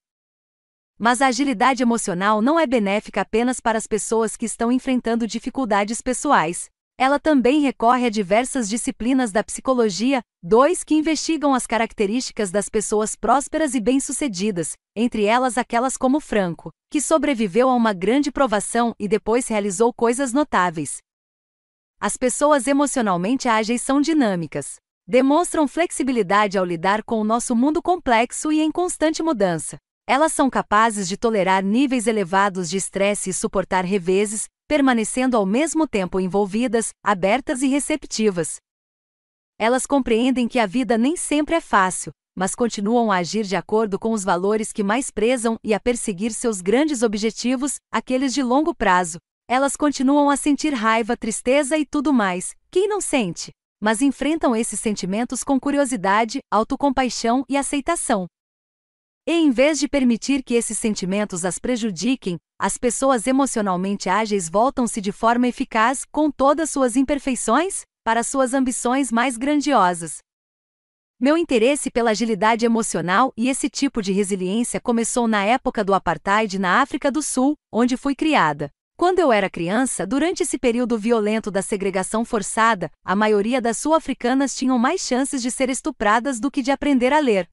Mas 0.99 1.21
a 1.21 1.27
agilidade 1.27 1.81
emocional 1.81 2.41
não 2.41 2.59
é 2.59 2.67
benéfica 2.67 3.21
apenas 3.21 3.61
para 3.61 3.77
as 3.77 3.87
pessoas 3.87 4.35
que 4.35 4.45
estão 4.45 4.69
enfrentando 4.69 5.25
dificuldades 5.25 6.01
pessoais. 6.01 6.69
Ela 6.97 7.17
também 7.17 7.61
recorre 7.61 8.05
a 8.05 8.09
diversas 8.09 8.67
disciplinas 8.67 9.31
da 9.31 9.41
psicologia, 9.41 10.21
dois 10.43 10.83
que 10.83 10.93
investigam 10.93 11.53
as 11.53 11.65
características 11.65 12.51
das 12.51 12.67
pessoas 12.67 13.15
prósperas 13.15 13.73
e 13.73 13.79
bem-sucedidas, 13.79 14.73
entre 14.93 15.23
elas 15.23 15.57
aquelas 15.57 15.95
como 15.95 16.19
Franco, 16.19 16.69
que 16.91 16.99
sobreviveu 16.99 17.69
a 17.69 17.73
uma 17.73 17.93
grande 17.93 18.29
provação 18.29 18.93
e 18.99 19.07
depois 19.07 19.47
realizou 19.47 19.93
coisas 19.93 20.33
notáveis. 20.33 20.97
As 22.01 22.17
pessoas 22.17 22.67
emocionalmente 22.67 23.47
ágeis 23.47 23.81
são 23.81 24.01
dinâmicas. 24.01 24.75
Demonstram 25.07 25.65
flexibilidade 25.65 26.57
ao 26.57 26.65
lidar 26.65 27.03
com 27.03 27.21
o 27.21 27.23
nosso 27.23 27.55
mundo 27.55 27.81
complexo 27.81 28.51
e 28.51 28.59
em 28.59 28.69
constante 28.69 29.23
mudança. 29.23 29.77
Elas 30.11 30.33
são 30.33 30.49
capazes 30.49 31.07
de 31.07 31.15
tolerar 31.15 31.63
níveis 31.63 32.07
elevados 32.07 32.67
de 32.67 32.77
estresse 32.77 33.29
e 33.29 33.33
suportar 33.33 33.85
reveses, 33.85 34.47
permanecendo 34.67 35.37
ao 35.37 35.45
mesmo 35.45 35.87
tempo 35.87 36.19
envolvidas, 36.19 36.89
abertas 37.05 37.61
e 37.61 37.67
receptivas. 37.67 38.55
Elas 39.59 39.85
compreendem 39.85 40.47
que 40.47 40.57
a 40.57 40.65
vida 40.65 40.97
nem 40.97 41.15
sempre 41.15 41.53
é 41.53 41.61
fácil, 41.61 42.11
mas 42.35 42.55
continuam 42.55 43.11
a 43.11 43.17
agir 43.17 43.45
de 43.45 43.55
acordo 43.55 43.99
com 43.99 44.11
os 44.11 44.23
valores 44.23 44.73
que 44.73 44.81
mais 44.81 45.11
prezam 45.11 45.59
e 45.63 45.75
a 45.75 45.79
perseguir 45.79 46.33
seus 46.33 46.59
grandes 46.59 47.03
objetivos, 47.03 47.75
aqueles 47.91 48.33
de 48.33 48.41
longo 48.41 48.73
prazo. 48.73 49.19
Elas 49.47 49.75
continuam 49.75 50.31
a 50.31 50.35
sentir 50.35 50.73
raiva, 50.73 51.15
tristeza 51.15 51.77
e 51.77 51.85
tudo 51.85 52.11
mais. 52.11 52.55
Quem 52.71 52.87
não 52.87 52.99
sente? 52.99 53.51
Mas 53.79 54.01
enfrentam 54.01 54.55
esses 54.55 54.79
sentimentos 54.79 55.43
com 55.43 55.59
curiosidade, 55.59 56.39
autocompaixão 56.51 57.45
e 57.47 57.55
aceitação. 57.55 58.25
E 59.29 59.31
em 59.31 59.51
vez 59.51 59.77
de 59.77 59.87
permitir 59.87 60.41
que 60.41 60.55
esses 60.55 60.75
sentimentos 60.79 61.45
as 61.45 61.59
prejudiquem, 61.59 62.39
as 62.57 62.79
pessoas 62.79 63.27
emocionalmente 63.27 64.09
ágeis 64.09 64.49
voltam-se 64.49 64.99
de 64.99 65.11
forma 65.11 65.47
eficaz, 65.47 66.03
com 66.11 66.31
todas 66.31 66.71
suas 66.71 66.95
imperfeições, 66.95 67.83
para 68.03 68.23
suas 68.23 68.55
ambições 68.55 69.11
mais 69.11 69.37
grandiosas. 69.37 70.17
Meu 71.21 71.37
interesse 71.37 71.91
pela 71.91 72.09
agilidade 72.09 72.65
emocional 72.65 73.31
e 73.37 73.49
esse 73.49 73.69
tipo 73.69 74.01
de 74.01 74.11
resiliência 74.11 74.81
começou 74.81 75.27
na 75.27 75.45
época 75.45 75.83
do 75.83 75.93
apartheid 75.93 76.57
na 76.57 76.81
África 76.81 77.11
do 77.11 77.21
Sul, 77.21 77.55
onde 77.71 77.95
fui 77.95 78.15
criada. 78.15 78.71
Quando 78.97 79.19
eu 79.19 79.31
era 79.31 79.47
criança, 79.47 80.07
durante 80.07 80.41
esse 80.41 80.57
período 80.57 80.97
violento 80.97 81.51
da 81.51 81.61
segregação 81.61 82.25
forçada, 82.25 82.89
a 83.05 83.15
maioria 83.15 83.61
das 83.61 83.77
sul-africanas 83.77 84.55
tinham 84.55 84.79
mais 84.79 85.01
chances 85.01 85.39
de 85.39 85.51
ser 85.51 85.69
estupradas 85.69 86.39
do 86.39 86.49
que 86.49 86.63
de 86.63 86.71
aprender 86.71 87.13
a 87.13 87.19
ler. 87.19 87.47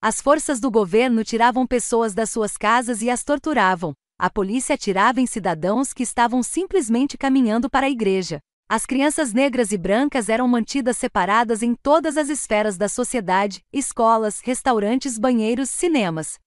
As 0.00 0.20
forças 0.20 0.60
do 0.60 0.70
governo 0.70 1.24
tiravam 1.24 1.66
pessoas 1.66 2.14
das 2.14 2.30
suas 2.30 2.56
casas 2.56 3.02
e 3.02 3.10
as 3.10 3.24
torturavam. 3.24 3.94
A 4.16 4.30
polícia 4.30 4.76
atirava 4.76 5.20
em 5.20 5.26
cidadãos 5.26 5.92
que 5.92 6.04
estavam 6.04 6.40
simplesmente 6.40 7.18
caminhando 7.18 7.68
para 7.68 7.86
a 7.86 7.90
igreja. 7.90 8.38
As 8.68 8.86
crianças 8.86 9.32
negras 9.32 9.72
e 9.72 9.76
brancas 9.76 10.28
eram 10.28 10.46
mantidas 10.46 10.98
separadas 10.98 11.64
em 11.64 11.74
todas 11.74 12.16
as 12.16 12.28
esferas 12.28 12.76
da 12.76 12.88
sociedade, 12.88 13.60
escolas, 13.72 14.38
restaurantes, 14.38 15.18
banheiros, 15.18 15.68
cinemas. 15.68 16.38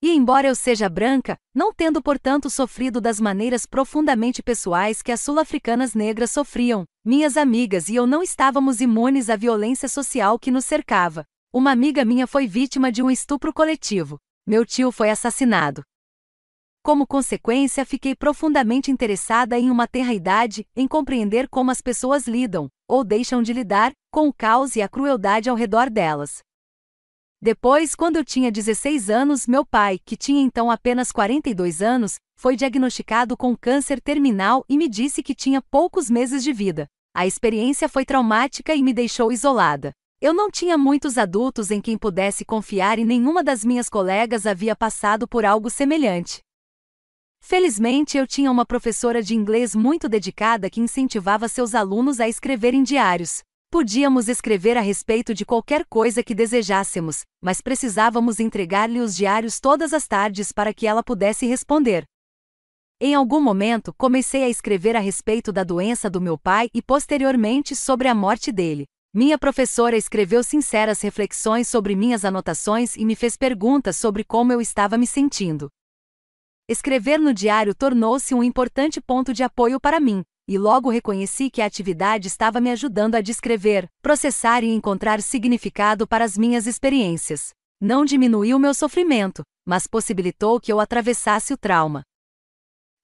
E 0.00 0.12
embora 0.12 0.48
eu 0.48 0.54
seja 0.54 0.88
branca, 0.88 1.36
não 1.54 1.70
tendo 1.70 2.00
portanto 2.00 2.48
sofrido 2.48 2.98
das 2.98 3.20
maneiras 3.20 3.66
profundamente 3.66 4.42
pessoais 4.42 5.02
que 5.02 5.12
as 5.12 5.20
sul-africanas 5.20 5.94
negras 5.94 6.30
sofriam, 6.30 6.84
minhas 7.04 7.36
amigas 7.36 7.90
e 7.90 7.96
eu 7.96 8.06
não 8.06 8.22
estávamos 8.22 8.80
imunes 8.80 9.28
à 9.28 9.36
violência 9.36 9.86
social 9.86 10.38
que 10.38 10.50
nos 10.50 10.64
cercava. 10.64 11.26
Uma 11.54 11.70
amiga 11.70 12.04
minha 12.04 12.26
foi 12.26 12.48
vítima 12.48 12.90
de 12.90 13.00
um 13.00 13.08
estupro 13.08 13.52
coletivo. 13.52 14.18
Meu 14.44 14.66
tio 14.66 14.90
foi 14.90 15.08
assassinado. 15.08 15.84
Como 16.82 17.06
consequência, 17.06 17.86
fiquei 17.86 18.12
profundamente 18.12 18.90
interessada 18.90 19.56
em 19.56 19.70
uma 19.70 19.86
tenra 19.86 20.12
idade, 20.12 20.66
em 20.74 20.88
compreender 20.88 21.48
como 21.48 21.70
as 21.70 21.80
pessoas 21.80 22.26
lidam, 22.26 22.68
ou 22.88 23.04
deixam 23.04 23.40
de 23.40 23.52
lidar, 23.52 23.92
com 24.10 24.26
o 24.26 24.32
caos 24.32 24.74
e 24.74 24.82
a 24.82 24.88
crueldade 24.88 25.48
ao 25.48 25.54
redor 25.54 25.88
delas. 25.88 26.40
Depois, 27.40 27.94
quando 27.94 28.16
eu 28.16 28.24
tinha 28.24 28.50
16 28.50 29.08
anos, 29.08 29.46
meu 29.46 29.64
pai, 29.64 30.00
que 30.04 30.16
tinha 30.16 30.42
então 30.42 30.72
apenas 30.72 31.12
42 31.12 31.80
anos, 31.80 32.16
foi 32.36 32.56
diagnosticado 32.56 33.36
com 33.36 33.56
câncer 33.56 34.00
terminal 34.00 34.64
e 34.68 34.76
me 34.76 34.88
disse 34.88 35.22
que 35.22 35.36
tinha 35.36 35.62
poucos 35.62 36.10
meses 36.10 36.42
de 36.42 36.52
vida. 36.52 36.88
A 37.14 37.28
experiência 37.28 37.88
foi 37.88 38.04
traumática 38.04 38.74
e 38.74 38.82
me 38.82 38.92
deixou 38.92 39.30
isolada. 39.30 39.92
Eu 40.24 40.32
não 40.32 40.50
tinha 40.50 40.78
muitos 40.78 41.18
adultos 41.18 41.70
em 41.70 41.82
quem 41.82 41.98
pudesse 41.98 42.46
confiar 42.46 42.98
e 42.98 43.04
nenhuma 43.04 43.44
das 43.44 43.62
minhas 43.62 43.90
colegas 43.90 44.46
havia 44.46 44.74
passado 44.74 45.28
por 45.28 45.44
algo 45.44 45.68
semelhante. 45.68 46.40
Felizmente, 47.42 48.16
eu 48.16 48.26
tinha 48.26 48.50
uma 48.50 48.64
professora 48.64 49.22
de 49.22 49.34
inglês 49.34 49.74
muito 49.74 50.08
dedicada 50.08 50.70
que 50.70 50.80
incentivava 50.80 51.46
seus 51.46 51.74
alunos 51.74 52.20
a 52.20 52.26
escreverem 52.26 52.82
diários. 52.82 53.42
Podíamos 53.70 54.26
escrever 54.26 54.78
a 54.78 54.80
respeito 54.80 55.34
de 55.34 55.44
qualquer 55.44 55.84
coisa 55.84 56.22
que 56.22 56.34
desejássemos, 56.34 57.20
mas 57.42 57.60
precisávamos 57.60 58.40
entregar-lhe 58.40 59.00
os 59.00 59.14
diários 59.14 59.60
todas 59.60 59.92
as 59.92 60.08
tardes 60.08 60.52
para 60.52 60.72
que 60.72 60.86
ela 60.86 61.02
pudesse 61.02 61.44
responder. 61.44 62.02
Em 62.98 63.14
algum 63.14 63.42
momento, 63.42 63.92
comecei 63.92 64.42
a 64.42 64.48
escrever 64.48 64.96
a 64.96 65.00
respeito 65.00 65.52
da 65.52 65.62
doença 65.62 66.08
do 66.08 66.18
meu 66.18 66.38
pai 66.38 66.70
e 66.72 66.80
posteriormente 66.80 67.76
sobre 67.76 68.08
a 68.08 68.14
morte 68.14 68.50
dele. 68.50 68.86
Minha 69.16 69.38
professora 69.38 69.96
escreveu 69.96 70.42
sinceras 70.42 71.00
reflexões 71.00 71.68
sobre 71.68 71.94
minhas 71.94 72.24
anotações 72.24 72.96
e 72.96 73.04
me 73.04 73.14
fez 73.14 73.36
perguntas 73.36 73.96
sobre 73.96 74.24
como 74.24 74.52
eu 74.52 74.60
estava 74.60 74.98
me 74.98 75.06
sentindo. 75.06 75.70
Escrever 76.68 77.20
no 77.20 77.32
diário 77.32 77.76
tornou-se 77.76 78.34
um 78.34 78.42
importante 78.42 79.00
ponto 79.00 79.32
de 79.32 79.44
apoio 79.44 79.78
para 79.78 80.00
mim, 80.00 80.24
e 80.48 80.58
logo 80.58 80.90
reconheci 80.90 81.48
que 81.48 81.62
a 81.62 81.66
atividade 81.66 82.26
estava 82.26 82.60
me 82.60 82.72
ajudando 82.72 83.14
a 83.14 83.20
descrever, 83.20 83.88
processar 84.02 84.64
e 84.64 84.70
encontrar 84.70 85.22
significado 85.22 86.08
para 86.08 86.24
as 86.24 86.36
minhas 86.36 86.66
experiências. 86.66 87.50
Não 87.80 88.04
diminuiu 88.04 88.58
meu 88.58 88.74
sofrimento, 88.74 89.44
mas 89.64 89.86
possibilitou 89.86 90.58
que 90.58 90.72
eu 90.72 90.80
atravessasse 90.80 91.54
o 91.54 91.56
trauma. 91.56 92.02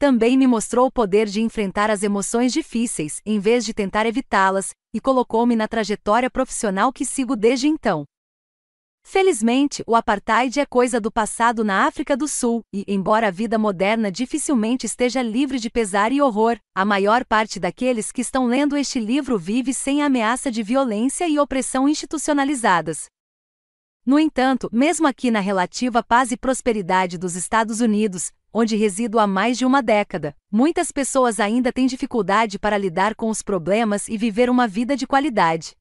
Também 0.00 0.34
me 0.34 0.46
mostrou 0.46 0.86
o 0.86 0.90
poder 0.90 1.26
de 1.26 1.42
enfrentar 1.42 1.90
as 1.90 2.02
emoções 2.02 2.54
difíceis, 2.54 3.20
em 3.26 3.38
vez 3.38 3.66
de 3.66 3.74
tentar 3.74 4.06
evitá-las, 4.06 4.70
e 4.94 4.98
colocou-me 4.98 5.54
na 5.54 5.68
trajetória 5.68 6.30
profissional 6.30 6.90
que 6.90 7.04
sigo 7.04 7.36
desde 7.36 7.68
então. 7.68 8.06
Felizmente, 9.04 9.84
o 9.86 9.94
apartheid 9.94 10.58
é 10.58 10.64
coisa 10.64 10.98
do 10.98 11.12
passado 11.12 11.62
na 11.62 11.84
África 11.86 12.16
do 12.16 12.26
Sul, 12.26 12.62
e, 12.72 12.82
embora 12.88 13.28
a 13.28 13.30
vida 13.30 13.58
moderna 13.58 14.10
dificilmente 14.10 14.86
esteja 14.86 15.20
livre 15.20 15.58
de 15.58 15.68
pesar 15.68 16.12
e 16.12 16.22
horror, 16.22 16.56
a 16.74 16.82
maior 16.82 17.22
parte 17.22 17.60
daqueles 17.60 18.10
que 18.10 18.22
estão 18.22 18.46
lendo 18.46 18.78
este 18.78 18.98
livro 18.98 19.38
vive 19.38 19.74
sem 19.74 20.00
a 20.00 20.06
ameaça 20.06 20.50
de 20.50 20.62
violência 20.62 21.28
e 21.28 21.38
opressão 21.38 21.86
institucionalizadas. 21.86 23.04
No 24.10 24.18
entanto, 24.18 24.68
mesmo 24.72 25.06
aqui 25.06 25.30
na 25.30 25.38
relativa 25.38 26.02
paz 26.02 26.32
e 26.32 26.36
prosperidade 26.36 27.16
dos 27.16 27.36
Estados 27.36 27.80
Unidos, 27.80 28.32
onde 28.52 28.74
resido 28.74 29.20
há 29.20 29.24
mais 29.24 29.56
de 29.56 29.64
uma 29.64 29.80
década, 29.80 30.34
muitas 30.50 30.90
pessoas 30.90 31.38
ainda 31.38 31.72
têm 31.72 31.86
dificuldade 31.86 32.58
para 32.58 32.76
lidar 32.76 33.14
com 33.14 33.30
os 33.30 33.40
problemas 33.40 34.08
e 34.08 34.18
viver 34.18 34.50
uma 34.50 34.66
vida 34.66 34.96
de 34.96 35.06
qualidade. 35.06 35.76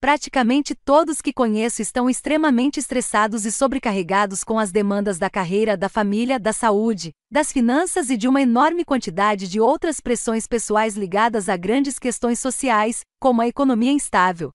Praticamente 0.00 0.76
todos 0.76 1.20
que 1.20 1.32
conheço 1.32 1.82
estão 1.82 2.08
extremamente 2.08 2.78
estressados 2.78 3.44
e 3.44 3.50
sobrecarregados 3.50 4.44
com 4.44 4.56
as 4.56 4.70
demandas 4.70 5.18
da 5.18 5.28
carreira, 5.28 5.76
da 5.76 5.88
família, 5.88 6.38
da 6.38 6.52
saúde, 6.52 7.10
das 7.28 7.50
finanças 7.50 8.10
e 8.10 8.16
de 8.16 8.28
uma 8.28 8.42
enorme 8.42 8.84
quantidade 8.84 9.48
de 9.48 9.58
outras 9.58 9.98
pressões 9.98 10.46
pessoais 10.46 10.94
ligadas 10.94 11.48
a 11.48 11.56
grandes 11.56 11.98
questões 11.98 12.38
sociais, 12.38 13.00
como 13.18 13.42
a 13.42 13.48
economia 13.48 13.90
instável, 13.90 14.52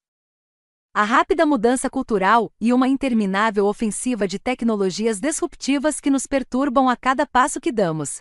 a 0.91 1.03
rápida 1.03 1.45
mudança 1.45 1.89
cultural 1.89 2.51
e 2.59 2.73
uma 2.73 2.87
interminável 2.87 3.67
ofensiva 3.67 4.27
de 4.27 4.39
tecnologias 4.39 5.19
disruptivas 5.19 5.99
que 6.01 6.09
nos 6.09 6.25
perturbam 6.25 6.89
a 6.89 6.95
cada 6.97 7.27
passo 7.27 7.61
que 7.61 7.71
damos. 7.71 8.17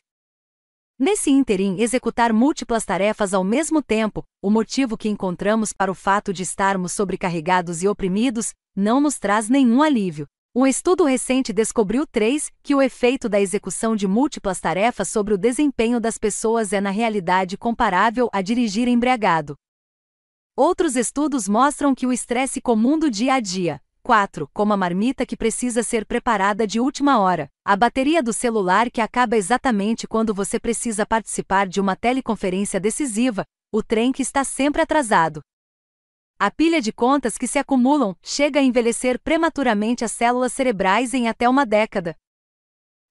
Nesse 0.99 1.31
ínterim, 1.31 1.81
executar 1.81 2.33
múltiplas 2.33 2.85
tarefas 2.85 3.33
ao 3.33 3.43
mesmo 3.43 3.83
tempo, 3.83 4.23
o 4.43 4.51
motivo 4.51 4.99
que 4.99 5.09
encontramos 5.09 5.73
para 5.73 5.91
o 5.91 5.95
fato 5.95 6.33
de 6.33 6.43
estarmos 6.43 6.93
sobrecarregados 6.93 7.83
e 7.83 7.89
oprimidos, 7.89 8.53
não 8.77 9.01
nos 9.01 9.19
traz 9.19 9.49
nenhum 9.49 9.83
alívio. 9.83 10.27
Um 10.55 10.67
estudo 10.67 11.05
recente 11.05 11.53
descobriu 11.53 12.07
3 12.07 12.51
que 12.63 12.75
o 12.75 12.83
efeito 12.83 13.29
da 13.29 13.41
execução 13.41 13.97
de 13.97 14.07
múltiplas 14.07 14.61
tarefas 14.61 15.09
sobre 15.09 15.33
o 15.33 15.39
desempenho 15.39 16.01
das 16.01 16.19
pessoas 16.19 16.73
é 16.73 16.81
na 16.81 16.91
realidade 16.91 17.57
comparável 17.57 18.29
a 18.33 18.43
dirigir 18.43 18.89
embriagado. 18.89 19.57
Outros 20.61 20.97
estudos 20.97 21.49
mostram 21.49 21.95
que 21.95 22.05
o 22.05 22.13
estresse 22.13 22.61
comum 22.61 22.99
do 22.99 23.09
dia 23.09 23.35
a 23.35 23.39
dia, 23.39 23.81
4. 24.03 24.51
Como 24.53 24.73
a 24.73 24.77
marmita 24.77 25.25
que 25.25 25.37
precisa 25.37 25.85
ser 25.85 26.05
preparada 26.05 26.67
de 26.67 26.81
última 26.81 27.21
hora. 27.21 27.49
A 27.65 27.77
bateria 27.77 28.21
do 28.21 28.33
celular 28.33 28.91
que 28.91 29.01
acaba 29.01 29.37
exatamente 29.37 30.09
quando 30.09 30.35
você 30.35 30.59
precisa 30.59 31.07
participar 31.07 31.69
de 31.69 31.81
uma 31.81 31.95
teleconferência 31.95 32.81
decisiva. 32.81 33.45
O 33.71 33.85
trem 33.85 34.11
que 34.11 34.21
está 34.21 34.43
sempre 34.43 34.83
atrasado. 34.83 35.43
A 36.41 36.51
pilha 36.51 36.83
de 36.83 36.93
contas 36.93 37.39
que 37.39 37.47
se 37.47 37.61
acumulam 37.61 38.17
chega 38.21 38.59
a 38.59 38.63
envelhecer 38.65 39.21
prematuramente 39.21 40.05
as 40.05 40.11
células 40.11 40.53
cerebrais 40.53 41.15
em 41.15 41.29
até 41.29 41.49
uma 41.49 41.65
década. 41.65 42.17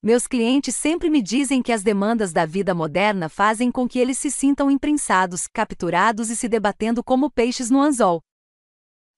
Meus 0.02 0.28
clientes 0.28 0.76
sempre 0.76 1.10
me 1.10 1.24
dizem 1.24 1.62
que 1.62 1.72
as 1.72 1.82
demandas 1.82 2.32
da 2.32 2.46
vida 2.46 2.76
moderna 2.76 3.28
fazem 3.28 3.72
com 3.72 3.88
que 3.88 3.98
eles 3.98 4.20
se 4.20 4.30
sintam 4.30 4.70
imprensados, 4.70 5.48
capturados 5.48 6.30
e 6.30 6.36
se 6.36 6.48
debatendo 6.48 7.04
como 7.04 7.32
peixes 7.32 7.72
no 7.72 7.82
anzol. 7.82 8.22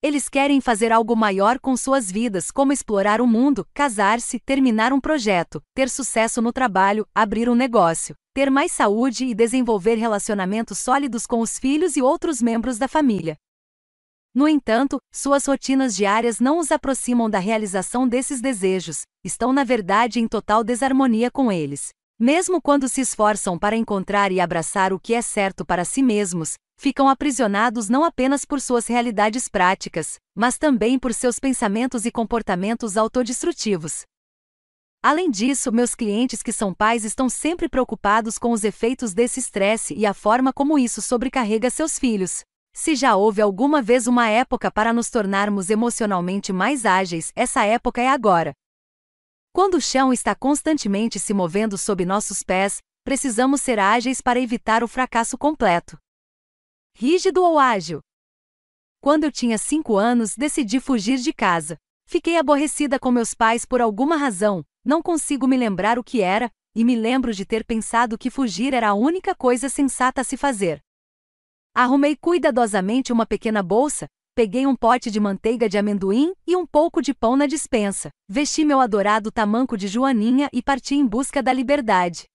Eles 0.01 0.29
querem 0.29 0.61
fazer 0.61 0.93
algo 0.93 1.17
maior 1.17 1.59
com 1.59 1.75
suas 1.75 2.09
vidas, 2.09 2.49
como 2.49 2.71
explorar 2.71 3.19
o 3.19 3.27
mundo, 3.27 3.67
casar-se, 3.73 4.39
terminar 4.39 4.93
um 4.93 5.01
projeto, 5.01 5.61
ter 5.75 5.89
sucesso 5.89 6.41
no 6.41 6.53
trabalho, 6.53 7.05
abrir 7.13 7.49
um 7.49 7.55
negócio, 7.55 8.15
ter 8.33 8.49
mais 8.49 8.71
saúde 8.71 9.25
e 9.25 9.35
desenvolver 9.35 9.95
relacionamentos 9.95 10.79
sólidos 10.79 11.27
com 11.27 11.41
os 11.41 11.59
filhos 11.59 11.97
e 11.97 12.01
outros 12.01 12.41
membros 12.41 12.77
da 12.77 12.87
família. 12.87 13.35
No 14.33 14.47
entanto, 14.47 14.99
suas 15.11 15.45
rotinas 15.45 15.95
diárias 15.95 16.39
não 16.39 16.59
os 16.59 16.71
aproximam 16.71 17.29
da 17.29 17.39
realização 17.39 18.07
desses 18.07 18.39
desejos, 18.39 19.01
estão 19.23 19.51
na 19.51 19.63
verdade 19.63 20.19
em 20.19 20.27
total 20.27 20.63
desarmonia 20.63 21.31
com 21.31 21.51
eles. 21.51 21.89
Mesmo 22.19 22.61
quando 22.61 22.87
se 22.87 23.01
esforçam 23.01 23.57
para 23.57 23.75
encontrar 23.75 24.31
e 24.31 24.39
abraçar 24.39 24.93
o 24.93 24.99
que 24.99 25.13
é 25.13 25.21
certo 25.21 25.65
para 25.65 25.83
si 25.83 26.03
mesmos, 26.03 26.55
ficam 26.77 27.09
aprisionados 27.09 27.89
não 27.89 28.03
apenas 28.03 28.45
por 28.45 28.61
suas 28.61 28.87
realidades 28.87 29.47
práticas, 29.49 30.17
mas 30.35 30.57
também 30.57 30.99
por 30.99 31.13
seus 31.13 31.39
pensamentos 31.39 32.05
e 32.05 32.11
comportamentos 32.11 32.97
autodestrutivos. 32.97 34.03
Além 35.01 35.31
disso, 35.31 35.71
meus 35.71 35.95
clientes 35.95 36.43
que 36.43 36.51
são 36.51 36.73
pais 36.73 37.03
estão 37.03 37.29
sempre 37.29 37.67
preocupados 37.67 38.37
com 38.37 38.51
os 38.51 38.63
efeitos 38.63 39.13
desse 39.13 39.39
estresse 39.39 39.93
e 39.95 40.05
a 40.05 40.13
forma 40.13 40.53
como 40.53 40.77
isso 40.77 41.01
sobrecarrega 41.01 41.69
seus 41.69 41.97
filhos. 41.97 42.41
Se 42.73 42.95
já 42.95 43.15
houve 43.15 43.41
alguma 43.41 43.81
vez 43.81 44.07
uma 44.07 44.29
época 44.29 44.71
para 44.71 44.93
nos 44.93 45.09
tornarmos 45.09 45.69
emocionalmente 45.69 46.53
mais 46.53 46.85
ágeis, 46.85 47.31
essa 47.35 47.63
época 47.65 48.01
é 48.01 48.07
agora. 48.07 48.53
Quando 49.51 49.75
o 49.75 49.81
chão 49.81 50.13
está 50.13 50.35
constantemente 50.35 51.19
se 51.19 51.33
movendo 51.33 51.77
sob 51.77 52.05
nossos 52.05 52.43
pés, 52.43 52.81
precisamos 53.03 53.61
ser 53.61 53.79
ágeis 53.79 54.21
para 54.21 54.39
evitar 54.39 54.83
o 54.83 54.87
fracasso 54.87 55.37
completo. 55.37 55.97
Rígido 56.95 57.43
ou 57.43 57.57
ágil? 57.57 58.01
Quando 59.01 59.23
eu 59.23 59.31
tinha 59.31 59.57
cinco 59.57 59.97
anos, 59.97 60.35
decidi 60.35 60.79
fugir 60.79 61.17
de 61.17 61.33
casa. 61.33 61.77
Fiquei 62.05 62.37
aborrecida 62.37 62.99
com 62.99 63.11
meus 63.11 63.33
pais 63.33 63.65
por 63.65 63.81
alguma 63.81 64.17
razão, 64.17 64.63
não 64.83 65.01
consigo 65.01 65.47
me 65.47 65.57
lembrar 65.57 65.97
o 65.97 66.03
que 66.03 66.21
era, 66.21 66.51
e 66.75 66.83
me 66.83 66.95
lembro 66.95 67.33
de 67.33 67.45
ter 67.45 67.63
pensado 67.63 68.17
que 68.17 68.29
fugir 68.29 68.73
era 68.73 68.89
a 68.89 68.93
única 68.93 69.33
coisa 69.35 69.69
sensata 69.69 70.21
a 70.21 70.23
se 70.23 70.35
fazer. 70.35 70.81
Arrumei 71.73 72.15
cuidadosamente 72.15 73.13
uma 73.13 73.25
pequena 73.25 73.63
bolsa, 73.63 74.07
peguei 74.35 74.65
um 74.65 74.75
pote 74.75 75.11
de 75.11 75.19
manteiga 75.19 75.69
de 75.69 75.77
amendoim 75.77 76.33
e 76.47 76.55
um 76.55 76.65
pouco 76.65 77.01
de 77.01 77.13
pão 77.13 77.35
na 77.35 77.45
dispensa, 77.45 78.09
vesti 78.27 78.65
meu 78.65 78.79
adorado 78.79 79.31
tamanco 79.31 79.77
de 79.77 79.87
joaninha 79.87 80.49
e 80.51 80.61
parti 80.61 80.95
em 80.95 81.05
busca 81.05 81.43
da 81.43 81.53
liberdade. 81.53 82.25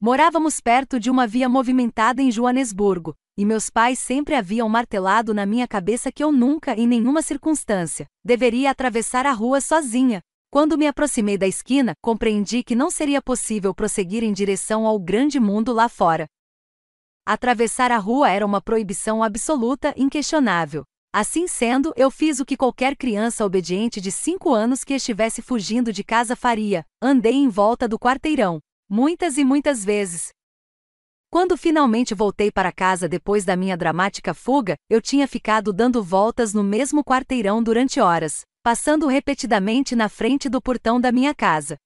Morávamos 0.00 0.60
perto 0.60 0.98
de 0.98 1.10
uma 1.10 1.26
via 1.26 1.48
movimentada 1.48 2.20
em 2.20 2.30
Joanesburgo, 2.30 3.14
e 3.36 3.44
meus 3.44 3.70
pais 3.70 3.98
sempre 3.98 4.34
haviam 4.34 4.68
martelado 4.68 5.32
na 5.32 5.46
minha 5.46 5.68
cabeça 5.68 6.10
que 6.10 6.24
eu 6.24 6.32
nunca, 6.32 6.74
em 6.74 6.86
nenhuma 6.86 7.22
circunstância, 7.22 8.06
deveria 8.24 8.70
atravessar 8.70 9.26
a 9.26 9.32
rua 9.32 9.60
sozinha. 9.60 10.20
Quando 10.50 10.76
me 10.76 10.86
aproximei 10.86 11.38
da 11.38 11.46
esquina, 11.46 11.94
compreendi 12.02 12.62
que 12.62 12.74
não 12.74 12.90
seria 12.90 13.22
possível 13.22 13.74
prosseguir 13.74 14.22
em 14.22 14.32
direção 14.32 14.86
ao 14.86 14.98
grande 14.98 15.40
mundo 15.40 15.72
lá 15.72 15.88
fora. 15.88 16.26
Atravessar 17.24 17.92
a 17.92 17.98
rua 17.98 18.28
era 18.28 18.44
uma 18.44 18.60
proibição 18.60 19.22
absoluta, 19.22 19.94
inquestionável. 19.96 20.82
Assim 21.14 21.46
sendo, 21.46 21.92
eu 21.94 22.10
fiz 22.10 22.40
o 22.40 22.44
que 22.44 22.56
qualquer 22.56 22.96
criança 22.96 23.44
obediente 23.44 24.00
de 24.00 24.10
cinco 24.10 24.52
anos 24.52 24.82
que 24.82 24.94
estivesse 24.94 25.40
fugindo 25.40 25.92
de 25.92 26.02
casa 26.02 26.34
faria: 26.34 26.84
andei 27.00 27.34
em 27.34 27.48
volta 27.48 27.86
do 27.86 27.96
quarteirão, 27.96 28.58
muitas 28.88 29.38
e 29.38 29.44
muitas 29.44 29.84
vezes. 29.84 30.30
Quando 31.30 31.56
finalmente 31.56 32.12
voltei 32.12 32.50
para 32.50 32.72
casa 32.72 33.08
depois 33.08 33.44
da 33.44 33.54
minha 33.54 33.76
dramática 33.76 34.34
fuga, 34.34 34.74
eu 34.90 35.00
tinha 35.00 35.28
ficado 35.28 35.72
dando 35.72 36.02
voltas 36.02 36.52
no 36.52 36.64
mesmo 36.64 37.04
quarteirão 37.04 37.62
durante 37.62 38.00
horas, 38.00 38.42
passando 38.64 39.06
repetidamente 39.06 39.94
na 39.94 40.08
frente 40.08 40.48
do 40.48 40.60
portão 40.60 41.00
da 41.00 41.12
minha 41.12 41.34
casa. 41.34 41.76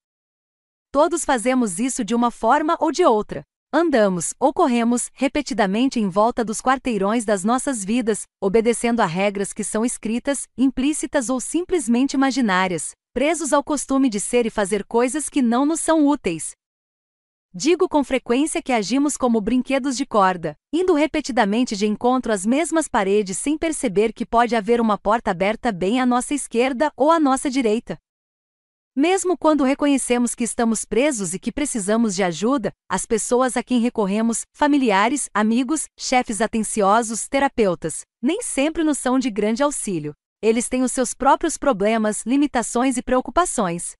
Todos 0.90 1.26
fazemos 1.26 1.78
isso 1.78 2.02
de 2.02 2.14
uma 2.14 2.30
forma 2.30 2.74
ou 2.80 2.90
de 2.90 3.04
outra. 3.04 3.44
Andamos, 3.78 4.32
ou 4.40 4.54
corremos, 4.54 5.10
repetidamente 5.12 6.00
em 6.00 6.08
volta 6.08 6.42
dos 6.42 6.62
quarteirões 6.62 7.26
das 7.26 7.44
nossas 7.44 7.84
vidas, 7.84 8.22
obedecendo 8.40 9.00
a 9.00 9.04
regras 9.04 9.52
que 9.52 9.62
são 9.62 9.84
escritas, 9.84 10.48
implícitas 10.56 11.28
ou 11.28 11.38
simplesmente 11.38 12.14
imaginárias, 12.14 12.92
presos 13.12 13.52
ao 13.52 13.62
costume 13.62 14.08
de 14.08 14.18
ser 14.18 14.46
e 14.46 14.50
fazer 14.50 14.82
coisas 14.82 15.28
que 15.28 15.42
não 15.42 15.66
nos 15.66 15.80
são 15.82 16.06
úteis. 16.06 16.52
Digo 17.52 17.86
com 17.86 18.02
frequência 18.02 18.62
que 18.62 18.72
agimos 18.72 19.14
como 19.14 19.42
brinquedos 19.42 19.94
de 19.94 20.06
corda, 20.06 20.56
indo 20.72 20.94
repetidamente 20.94 21.76
de 21.76 21.86
encontro 21.86 22.32
às 22.32 22.46
mesmas 22.46 22.88
paredes 22.88 23.36
sem 23.36 23.58
perceber 23.58 24.14
que 24.14 24.24
pode 24.24 24.56
haver 24.56 24.80
uma 24.80 24.96
porta 24.96 25.32
aberta 25.32 25.70
bem 25.70 26.00
à 26.00 26.06
nossa 26.06 26.32
esquerda 26.32 26.90
ou 26.96 27.10
à 27.10 27.20
nossa 27.20 27.50
direita. 27.50 27.98
Mesmo 28.98 29.36
quando 29.36 29.62
reconhecemos 29.62 30.34
que 30.34 30.42
estamos 30.42 30.86
presos 30.86 31.34
e 31.34 31.38
que 31.38 31.52
precisamos 31.52 32.14
de 32.14 32.22
ajuda, 32.22 32.72
as 32.88 33.04
pessoas 33.04 33.54
a 33.54 33.62
quem 33.62 33.78
recorremos, 33.78 34.46
familiares, 34.54 35.28
amigos, 35.34 35.84
chefes 35.98 36.40
atenciosos, 36.40 37.28
terapeutas, 37.28 38.06
nem 38.22 38.40
sempre 38.40 38.82
nos 38.82 38.96
são 38.96 39.18
de 39.18 39.30
grande 39.30 39.62
auxílio. 39.62 40.14
Eles 40.40 40.66
têm 40.70 40.82
os 40.82 40.92
seus 40.92 41.12
próprios 41.12 41.58
problemas, 41.58 42.24
limitações 42.24 42.96
e 42.96 43.02
preocupações. 43.02 43.92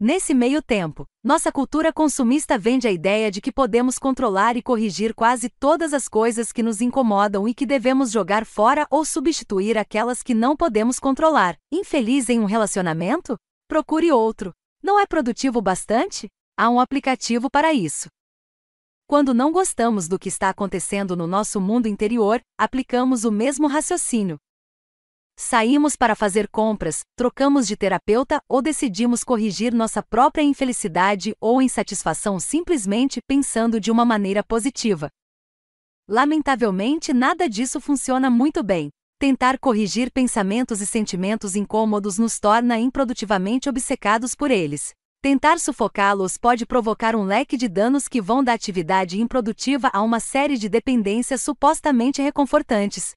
Nesse 0.00 0.32
meio 0.32 0.62
tempo, 0.62 1.04
nossa 1.22 1.52
cultura 1.52 1.92
consumista 1.92 2.56
vende 2.56 2.88
a 2.88 2.90
ideia 2.90 3.30
de 3.30 3.42
que 3.42 3.52
podemos 3.52 3.98
controlar 3.98 4.56
e 4.56 4.62
corrigir 4.62 5.14
quase 5.14 5.50
todas 5.50 5.92
as 5.92 6.08
coisas 6.08 6.52
que 6.52 6.62
nos 6.62 6.80
incomodam 6.80 7.46
e 7.46 7.52
que 7.52 7.66
devemos 7.66 8.10
jogar 8.10 8.46
fora 8.46 8.86
ou 8.90 9.04
substituir 9.04 9.76
aquelas 9.76 10.22
que 10.22 10.32
não 10.32 10.56
podemos 10.56 10.98
controlar. 10.98 11.58
Infeliz 11.70 12.30
em 12.30 12.40
um 12.40 12.46
relacionamento? 12.46 13.36
Procure 13.70 14.10
outro. 14.10 14.52
Não 14.82 14.98
é 14.98 15.06
produtivo 15.06 15.62
bastante? 15.62 16.28
Há 16.58 16.68
um 16.68 16.80
aplicativo 16.80 17.48
para 17.48 17.72
isso. 17.72 18.08
Quando 19.06 19.32
não 19.32 19.52
gostamos 19.52 20.08
do 20.08 20.18
que 20.18 20.28
está 20.28 20.48
acontecendo 20.48 21.14
no 21.14 21.24
nosso 21.24 21.60
mundo 21.60 21.86
interior, 21.86 22.40
aplicamos 22.58 23.24
o 23.24 23.30
mesmo 23.30 23.68
raciocínio. 23.68 24.38
Saímos 25.38 25.94
para 25.94 26.16
fazer 26.16 26.48
compras, 26.48 27.02
trocamos 27.14 27.64
de 27.68 27.76
terapeuta 27.76 28.42
ou 28.48 28.60
decidimos 28.60 29.22
corrigir 29.22 29.72
nossa 29.72 30.02
própria 30.02 30.42
infelicidade 30.42 31.32
ou 31.40 31.62
insatisfação 31.62 32.40
simplesmente 32.40 33.20
pensando 33.24 33.78
de 33.78 33.92
uma 33.92 34.04
maneira 34.04 34.42
positiva. 34.42 35.08
Lamentavelmente, 36.08 37.12
nada 37.12 37.48
disso 37.48 37.80
funciona 37.80 38.28
muito 38.28 38.64
bem. 38.64 38.90
Tentar 39.20 39.58
corrigir 39.58 40.10
pensamentos 40.10 40.80
e 40.80 40.86
sentimentos 40.86 41.54
incômodos 41.54 42.16
nos 42.16 42.40
torna 42.40 42.78
improdutivamente 42.78 43.68
obcecados 43.68 44.34
por 44.34 44.50
eles. 44.50 44.94
Tentar 45.20 45.60
sufocá-los 45.60 46.38
pode 46.38 46.64
provocar 46.64 47.14
um 47.14 47.24
leque 47.24 47.58
de 47.58 47.68
danos 47.68 48.08
que 48.08 48.18
vão 48.18 48.42
da 48.42 48.54
atividade 48.54 49.20
improdutiva 49.20 49.90
a 49.92 50.00
uma 50.00 50.20
série 50.20 50.56
de 50.56 50.70
dependências 50.70 51.42
supostamente 51.42 52.22
reconfortantes. 52.22 53.12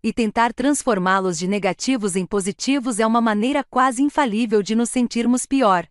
E 0.00 0.12
tentar 0.12 0.54
transformá-los 0.54 1.36
de 1.36 1.48
negativos 1.48 2.14
em 2.14 2.24
positivos 2.24 3.00
é 3.00 3.06
uma 3.06 3.20
maneira 3.20 3.64
quase 3.64 4.04
infalível 4.04 4.62
de 4.62 4.76
nos 4.76 4.90
sentirmos 4.90 5.44
pior. 5.44 5.88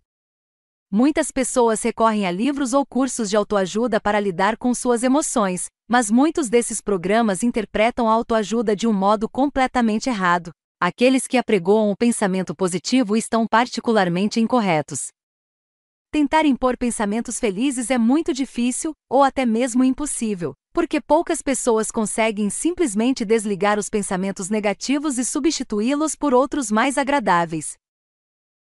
Muitas 0.91 1.29
pessoas 1.29 1.83
recorrem 1.83 2.25
a 2.25 2.31
livros 2.31 2.73
ou 2.73 2.83
cursos 2.83 3.29
de 3.29 3.37
autoajuda 3.37 4.01
para 4.01 4.19
lidar 4.19 4.57
com 4.57 4.73
suas 4.73 5.03
emoções, 5.03 5.67
mas 5.87 6.09
muitos 6.09 6.49
desses 6.49 6.81
programas 6.81 7.43
interpretam 7.43 8.09
a 8.09 8.13
autoajuda 8.13 8.75
de 8.75 8.87
um 8.87 8.93
modo 8.93 9.29
completamente 9.29 10.09
errado. 10.09 10.49
Aqueles 10.81 11.27
que 11.27 11.37
apregoam 11.37 11.91
o 11.91 11.95
pensamento 11.95 12.55
positivo 12.55 13.15
estão 13.15 13.45
particularmente 13.45 14.39
incorretos. 14.39 15.09
Tentar 16.11 16.43
impor 16.45 16.75
pensamentos 16.75 17.39
felizes 17.39 17.91
é 17.91 17.97
muito 17.99 18.33
difícil, 18.33 18.93
ou 19.07 19.21
até 19.21 19.45
mesmo 19.45 19.83
impossível, 19.83 20.55
porque 20.73 20.99
poucas 20.99 21.43
pessoas 21.43 21.91
conseguem 21.91 22.49
simplesmente 22.49 23.23
desligar 23.23 23.77
os 23.77 23.89
pensamentos 23.89 24.49
negativos 24.49 25.19
e 25.19 25.23
substituí-los 25.23 26.15
por 26.15 26.33
outros 26.33 26.71
mais 26.71 26.97
agradáveis. 26.97 27.77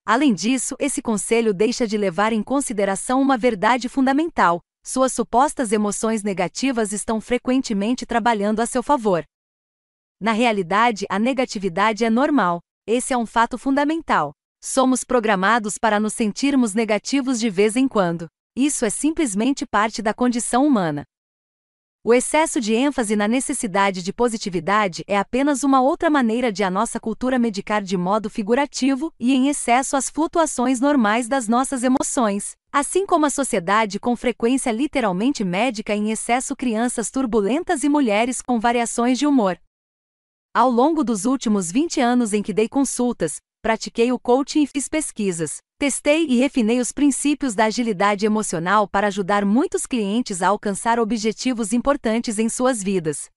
Além 0.05 0.33
disso, 0.33 0.75
esse 0.79 1.01
conselho 1.01 1.53
deixa 1.53 1.87
de 1.87 1.97
levar 1.97 2.33
em 2.33 2.41
consideração 2.41 3.21
uma 3.21 3.37
verdade 3.37 3.87
fundamental: 3.87 4.61
suas 4.83 5.13
supostas 5.13 5.71
emoções 5.71 6.23
negativas 6.23 6.91
estão 6.91 7.21
frequentemente 7.21 8.05
trabalhando 8.05 8.59
a 8.59 8.65
seu 8.65 8.81
favor. 8.81 9.23
Na 10.19 10.31
realidade, 10.31 11.05
a 11.09 11.17
negatividade 11.17 12.03
é 12.03 12.09
normal. 12.09 12.59
Esse 12.87 13.13
é 13.13 13.17
um 13.17 13.25
fato 13.25 13.57
fundamental. 13.57 14.33
Somos 14.61 15.03
programados 15.03 15.77
para 15.77 15.99
nos 15.99 16.13
sentirmos 16.13 16.73
negativos 16.73 17.39
de 17.39 17.49
vez 17.49 17.75
em 17.75 17.87
quando. 17.87 18.27
Isso 18.55 18.83
é 18.83 18.89
simplesmente 18.89 19.65
parte 19.65 20.01
da 20.01 20.13
condição 20.13 20.65
humana. 20.65 21.05
O 22.01 22.13
excesso 22.13 22.61
de 22.61 22.73
ênfase 22.73 23.13
na 23.13 23.27
necessidade 23.27 24.01
de 24.01 24.13
positividade 24.13 25.03
é 25.05 25.17
apenas 25.17 25.65
uma 25.65 25.81
outra 25.81 26.09
maneira 26.09 26.49
de 26.49 26.63
a 26.63 26.69
nossa 26.69 26.97
cultura 26.97 27.37
medicar 27.37 27.81
de 27.81 27.97
modo 27.97 28.29
figurativo 28.29 29.13
e 29.19 29.33
em 29.33 29.49
excesso 29.49 29.97
as 29.97 30.09
flutuações 30.09 30.79
normais 30.79 31.27
das 31.27 31.49
nossas 31.49 31.83
emoções, 31.83 32.55
assim 32.71 33.05
como 33.05 33.25
a 33.25 33.29
sociedade 33.29 33.99
com 33.99 34.15
frequência 34.15 34.71
literalmente 34.71 35.43
médica 35.43 35.93
em 35.93 36.09
excesso 36.09 36.55
crianças 36.55 37.11
turbulentas 37.11 37.83
e 37.83 37.89
mulheres 37.89 38.41
com 38.41 38.61
variações 38.61 39.19
de 39.19 39.27
humor. 39.27 39.59
Ao 40.53 40.69
longo 40.69 41.03
dos 41.03 41.25
últimos 41.25 41.69
20 41.69 41.99
anos 41.99 42.31
em 42.31 42.41
que 42.41 42.53
dei 42.53 42.69
consultas, 42.69 43.41
pratiquei 43.61 44.09
o 44.09 44.17
coaching 44.17 44.63
e 44.63 44.67
fiz 44.67 44.87
pesquisas. 44.87 45.57
Testei 45.79 46.25
e 46.25 46.35
refinei 46.35 46.81
os 46.81 46.91
princípios 46.91 47.55
da 47.55 47.63
agilidade 47.63 48.25
emocional 48.25 48.85
para 48.85 49.07
ajudar 49.07 49.45
muitos 49.45 49.85
clientes 49.85 50.41
a 50.41 50.49
alcançar 50.49 50.99
objetivos 50.99 51.71
importantes 51.71 52.37
em 52.37 52.49
suas 52.49 52.83
vidas. 52.83 53.29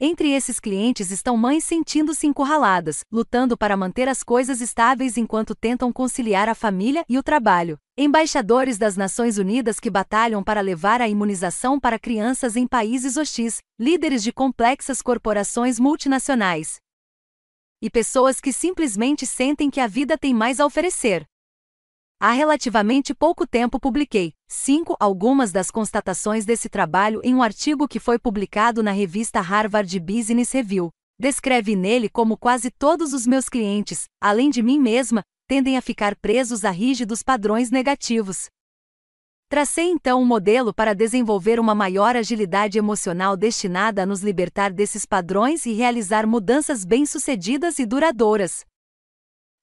Entre 0.00 0.30
esses 0.30 0.58
clientes 0.58 1.10
estão 1.10 1.36
mães 1.36 1.62
sentindo-se 1.62 2.26
encurraladas, 2.26 3.04
lutando 3.12 3.54
para 3.54 3.76
manter 3.76 4.08
as 4.08 4.22
coisas 4.22 4.62
estáveis 4.62 5.18
enquanto 5.18 5.54
tentam 5.54 5.92
conciliar 5.92 6.48
a 6.48 6.54
família 6.54 7.04
e 7.06 7.18
o 7.18 7.22
trabalho. 7.22 7.76
Embaixadores 7.98 8.78
das 8.78 8.96
Nações 8.96 9.36
Unidas 9.36 9.78
que 9.78 9.90
batalham 9.90 10.42
para 10.42 10.62
levar 10.62 11.02
a 11.02 11.08
imunização 11.08 11.78
para 11.78 11.98
crianças 11.98 12.56
em 12.56 12.66
países 12.66 13.18
hostis, 13.18 13.58
líderes 13.78 14.22
de 14.22 14.32
complexas 14.32 15.02
corporações 15.02 15.78
multinacionais, 15.78 16.80
e 17.82 17.90
pessoas 17.90 18.40
que 18.40 18.54
simplesmente 18.54 19.26
sentem 19.26 19.68
que 19.68 19.80
a 19.80 19.86
vida 19.86 20.16
tem 20.16 20.32
mais 20.32 20.58
a 20.58 20.64
oferecer. 20.64 21.26
Há 22.24 22.30
relativamente 22.30 23.12
pouco 23.12 23.44
tempo 23.44 23.80
publiquei, 23.80 24.32
5. 24.46 24.94
Algumas 25.00 25.50
das 25.50 25.72
constatações 25.72 26.44
desse 26.44 26.68
trabalho 26.68 27.20
em 27.24 27.34
um 27.34 27.42
artigo 27.42 27.88
que 27.88 27.98
foi 27.98 28.16
publicado 28.16 28.80
na 28.80 28.92
revista 28.92 29.40
Harvard 29.40 29.98
Business 29.98 30.52
Review. 30.52 30.90
Descreve 31.18 31.74
nele 31.74 32.08
como 32.08 32.36
quase 32.36 32.70
todos 32.70 33.12
os 33.12 33.26
meus 33.26 33.48
clientes, 33.48 34.04
além 34.20 34.50
de 34.50 34.62
mim 34.62 34.78
mesma, 34.78 35.24
tendem 35.48 35.76
a 35.76 35.82
ficar 35.82 36.14
presos 36.14 36.64
a 36.64 36.70
rígidos 36.70 37.24
padrões 37.24 37.72
negativos, 37.72 38.46
Tracei 39.52 39.90
então 39.90 40.22
um 40.22 40.24
modelo 40.24 40.72
para 40.72 40.94
desenvolver 40.94 41.60
uma 41.60 41.74
maior 41.74 42.16
agilidade 42.16 42.78
emocional 42.78 43.36
destinada 43.36 44.04
a 44.04 44.06
nos 44.06 44.22
libertar 44.22 44.72
desses 44.72 45.04
padrões 45.04 45.66
e 45.66 45.74
realizar 45.74 46.26
mudanças 46.26 46.86
bem-sucedidas 46.86 47.78
e 47.78 47.84
duradouras. 47.84 48.64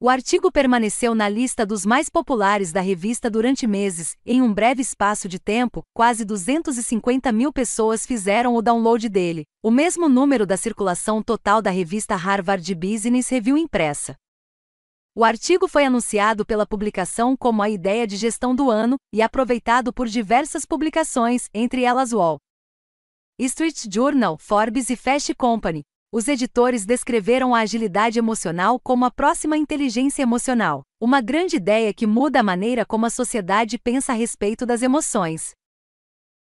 O 0.02 0.08
artigo 0.08 0.50
permaneceu 0.50 1.14
na 1.14 1.28
lista 1.28 1.66
dos 1.66 1.86
mais 1.86 2.08
populares 2.08 2.72
da 2.72 2.80
revista 2.80 3.30
durante 3.30 3.68
meses. 3.68 4.16
Em 4.26 4.42
um 4.42 4.54
breve 4.54 4.82
espaço 4.82 5.28
de 5.28 5.38
tempo, 5.38 5.84
quase 5.94 6.24
250 6.24 7.30
mil 7.34 7.52
pessoas 7.52 8.06
fizeram 8.06 8.56
o 8.56 8.62
download 8.62 9.10
dele, 9.10 9.44
o 9.62 9.70
mesmo 9.70 10.08
número 10.08 10.46
da 10.46 10.56
circulação 10.56 11.22
total 11.22 11.62
da 11.62 11.70
revista 11.70 12.16
Harvard 12.16 12.74
Business 12.74 13.28
Review 13.28 13.58
impressa. 13.58 14.16
O 15.14 15.26
artigo 15.26 15.68
foi 15.68 15.84
anunciado 15.84 16.46
pela 16.46 16.66
publicação 16.66 17.36
como 17.36 17.62
a 17.62 17.70
ideia 17.70 18.08
de 18.08 18.16
gestão 18.16 18.56
do 18.56 18.72
ano 18.72 18.96
e 19.14 19.22
aproveitado 19.22 19.92
por 19.92 20.08
diversas 20.08 20.66
publicações, 20.66 21.50
entre 21.54 21.84
elas 21.84 22.14
Wall 22.14 22.38
Street 23.38 23.84
Journal, 23.92 24.38
Forbes 24.38 24.90
e 24.90 24.96
Fast 24.96 25.36
Company. 25.36 25.82
Os 26.12 26.28
editores 26.28 26.88
descreveram 26.88 27.54
a 27.54 27.60
agilidade 27.60 28.18
emocional 28.18 28.80
como 28.80 29.06
a 29.06 29.12
próxima 29.12 29.56
inteligência 29.56 30.24
emocional, 30.24 30.82
uma 31.00 31.22
grande 31.22 31.58
ideia 31.58 31.94
que 31.94 32.08
muda 32.08 32.40
a 32.40 32.44
maneira 32.44 32.84
como 32.84 33.06
a 33.06 33.12
sociedade 33.12 33.78
pensa 33.78 34.12
a 34.12 34.16
respeito 34.16 34.66
das 34.66 34.82
emoções. 34.82 35.52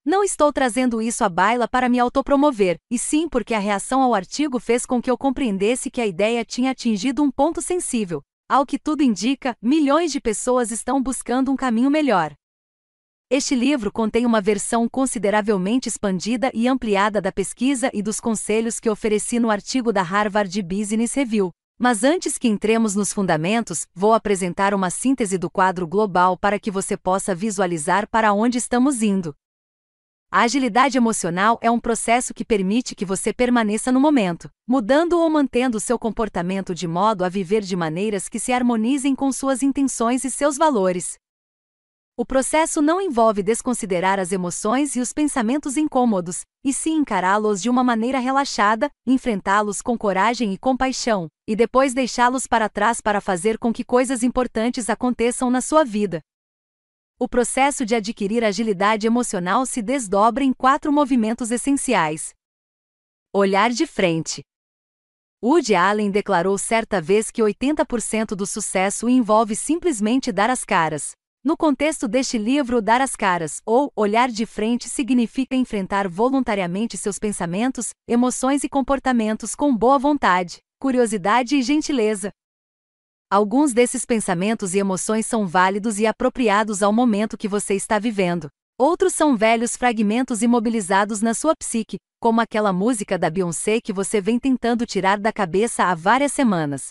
Não 0.04 0.24
estou 0.24 0.52
trazendo 0.52 1.00
isso 1.00 1.24
à 1.24 1.30
baila 1.30 1.68
para 1.68 1.88
me 1.88 2.00
autopromover, 2.00 2.78
e 2.90 2.98
sim 2.98 3.30
porque 3.30 3.54
a 3.54 3.60
reação 3.60 4.02
ao 4.02 4.16
artigo 4.16 4.60
fez 4.60 4.84
com 4.84 5.00
que 5.00 5.12
eu 5.12 5.18
compreendesse 5.18 5.92
que 5.92 6.02
a 6.02 6.08
ideia 6.08 6.44
tinha 6.44 6.72
atingido 6.72 7.22
um 7.22 7.30
ponto 7.30 7.62
sensível, 7.62 8.24
ao 8.50 8.66
que 8.66 8.80
tudo 8.80 9.04
indica, 9.04 9.56
milhões 9.62 10.12
de 10.12 10.20
pessoas 10.20 10.72
estão 10.72 11.00
buscando 11.00 11.52
um 11.52 11.56
caminho 11.56 11.92
melhor. 11.92 12.34
Este 13.34 13.56
livro 13.56 13.94
contém 13.94 14.26
uma 14.26 14.42
versão 14.42 14.90
consideravelmente 14.90 15.88
expandida 15.88 16.52
e 16.54 16.68
ampliada 16.68 17.22
da 17.22 17.32
pesquisa 17.32 17.90
e 17.94 18.04
dos 18.04 18.20
conselhos 18.20 18.78
que 18.78 18.90
ofereci 18.90 19.40
no 19.40 19.50
artigo 19.50 19.94
da 19.94 20.02
Harvard 20.02 20.62
Business 20.62 21.14
Review. 21.14 21.50
Mas 21.80 22.04
antes 22.04 22.38
que 22.38 22.50
entremos 22.50 22.94
nos 22.94 23.14
fundamentos, 23.14 23.88
vou 23.96 24.14
apresentar 24.14 24.74
uma 24.74 24.90
síntese 24.90 25.38
do 25.38 25.50
quadro 25.50 25.88
global 25.88 26.38
para 26.38 26.60
que 26.60 26.70
você 26.70 26.98
possa 26.98 27.34
visualizar 27.34 28.06
para 28.10 28.34
onde 28.34 28.58
estamos 28.58 29.02
indo. 29.02 29.34
A 30.30 30.42
agilidade 30.42 30.98
emocional 30.98 31.58
é 31.62 31.72
um 31.72 31.80
processo 31.80 32.34
que 32.34 32.44
permite 32.44 32.94
que 32.94 33.06
você 33.06 33.32
permaneça 33.32 33.94
no 33.94 34.00
momento, 34.02 34.50
mudando 34.68 35.18
ou 35.18 35.30
mantendo 35.30 35.80
seu 35.80 35.98
comportamento 35.98 36.76
de 36.76 36.86
modo 36.86 37.24
a 37.24 37.30
viver 37.30 37.62
de 37.62 37.78
maneiras 37.78 38.28
que 38.28 38.40
se 38.42 38.52
harmonizem 38.52 39.16
com 39.16 39.32
suas 39.32 39.64
intenções 39.64 40.26
e 40.26 40.30
seus 40.30 40.58
valores. 40.58 41.21
O 42.18 42.26
processo 42.26 42.82
não 42.82 43.00
envolve 43.00 43.42
desconsiderar 43.42 44.20
as 44.20 44.32
emoções 44.32 44.96
e 44.96 45.00
os 45.00 45.14
pensamentos 45.14 45.78
incômodos, 45.78 46.42
e 46.64 46.74
sim 46.74 46.98
encará-los 46.98 47.62
de 47.62 47.70
uma 47.70 47.84
maneira 47.84 48.20
relaxada, 48.20 48.92
enfrentá-los 49.08 49.82
com 49.82 49.98
coragem 49.98 50.54
e 50.54 50.58
compaixão, 50.58 51.30
e 51.48 51.56
depois 51.56 51.94
deixá-los 51.94 52.46
para 52.46 52.68
trás 52.68 53.00
para 53.00 53.22
fazer 53.22 53.58
com 53.58 53.72
que 53.72 53.84
coisas 53.84 54.24
importantes 54.24 54.90
aconteçam 54.90 55.50
na 55.50 55.62
sua 55.62 55.86
vida. 55.86 56.22
O 57.18 57.30
processo 57.30 57.86
de 57.86 57.96
adquirir 57.96 58.44
agilidade 58.44 59.08
emocional 59.08 59.66
se 59.66 59.82
desdobra 59.82 60.44
em 60.44 60.52
quatro 60.52 60.92
movimentos 60.92 61.50
essenciais. 61.50 62.34
Olhar 63.34 63.70
de 63.70 63.88
frente. 63.88 64.42
Woody 65.42 65.74
Allen 65.74 66.12
declarou 66.12 66.58
certa 66.58 67.00
vez 67.02 67.32
que 67.32 67.42
80% 67.42 68.36
do 68.36 68.46
sucesso 68.46 69.08
envolve 69.08 69.56
simplesmente 69.56 70.32
dar 70.32 70.50
as 70.50 70.66
caras. 70.66 71.14
No 71.44 71.58
contexto 71.58 72.08
deste 72.08 72.38
livro, 72.38 72.82
dar 72.82 73.02
as 73.02 73.16
caras, 73.16 73.62
ou 73.66 73.92
olhar 73.96 74.30
de 74.30 74.46
frente, 74.46 74.88
significa 74.88 75.56
enfrentar 75.56 76.08
voluntariamente 76.08 76.98
seus 76.98 77.18
pensamentos, 77.18 77.90
emoções 78.08 78.64
e 78.64 78.70
comportamentos 78.70 79.56
com 79.56 79.76
boa 79.76 79.98
vontade, 79.98 80.60
curiosidade 80.80 81.56
e 81.56 81.62
gentileza, 81.62 82.32
Alguns 83.32 83.72
desses 83.72 84.04
pensamentos 84.06 84.76
e 84.76 84.80
emoções 84.80 85.26
são 85.26 85.48
válidos 85.48 85.98
e 86.00 86.06
apropriados 86.06 86.84
ao 86.84 86.92
momento 86.92 87.38
que 87.38 87.48
você 87.48 87.74
está 87.76 87.98
vivendo. 87.98 88.50
Outros 88.78 89.14
são 89.14 89.38
velhos 89.38 89.78
fragmentos 89.78 90.42
imobilizados 90.42 91.22
na 91.22 91.34
sua 91.34 91.56
psique, 91.56 91.96
como 92.20 92.42
aquela 92.42 92.74
música 92.74 93.18
da 93.18 93.30
Beyoncé 93.30 93.80
que 93.80 93.94
você 93.94 94.20
vem 94.20 94.38
tentando 94.38 94.86
tirar 94.86 95.18
da 95.18 95.32
cabeça 95.32 95.86
há 95.86 95.96
várias 95.96 96.34
semanas. 96.34 96.90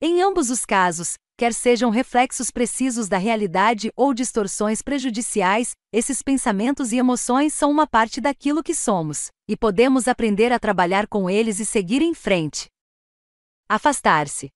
Em 0.00 0.22
ambos 0.22 0.48
os 0.48 0.64
casos, 0.64 1.14
quer 1.42 1.52
sejam 1.52 1.90
reflexos 1.90 2.52
precisos 2.52 3.08
da 3.08 3.18
realidade 3.18 3.90
ou 3.96 4.14
distorções 4.14 4.80
prejudiciais, 4.80 5.72
esses 5.92 6.22
pensamentos 6.22 6.92
e 6.92 6.98
emoções 6.98 7.52
são 7.52 7.68
uma 7.68 7.84
parte 7.84 8.20
daquilo 8.20 8.62
que 8.62 8.72
somos, 8.72 9.28
e 9.48 9.56
podemos 9.56 10.06
aprender 10.06 10.52
a 10.52 10.58
trabalhar 10.60 11.08
com 11.08 11.28
eles 11.28 11.58
e 11.58 11.66
seguir 11.66 12.00
em 12.00 12.14
frente. 12.14 12.66
Afastar-se. 13.68 14.50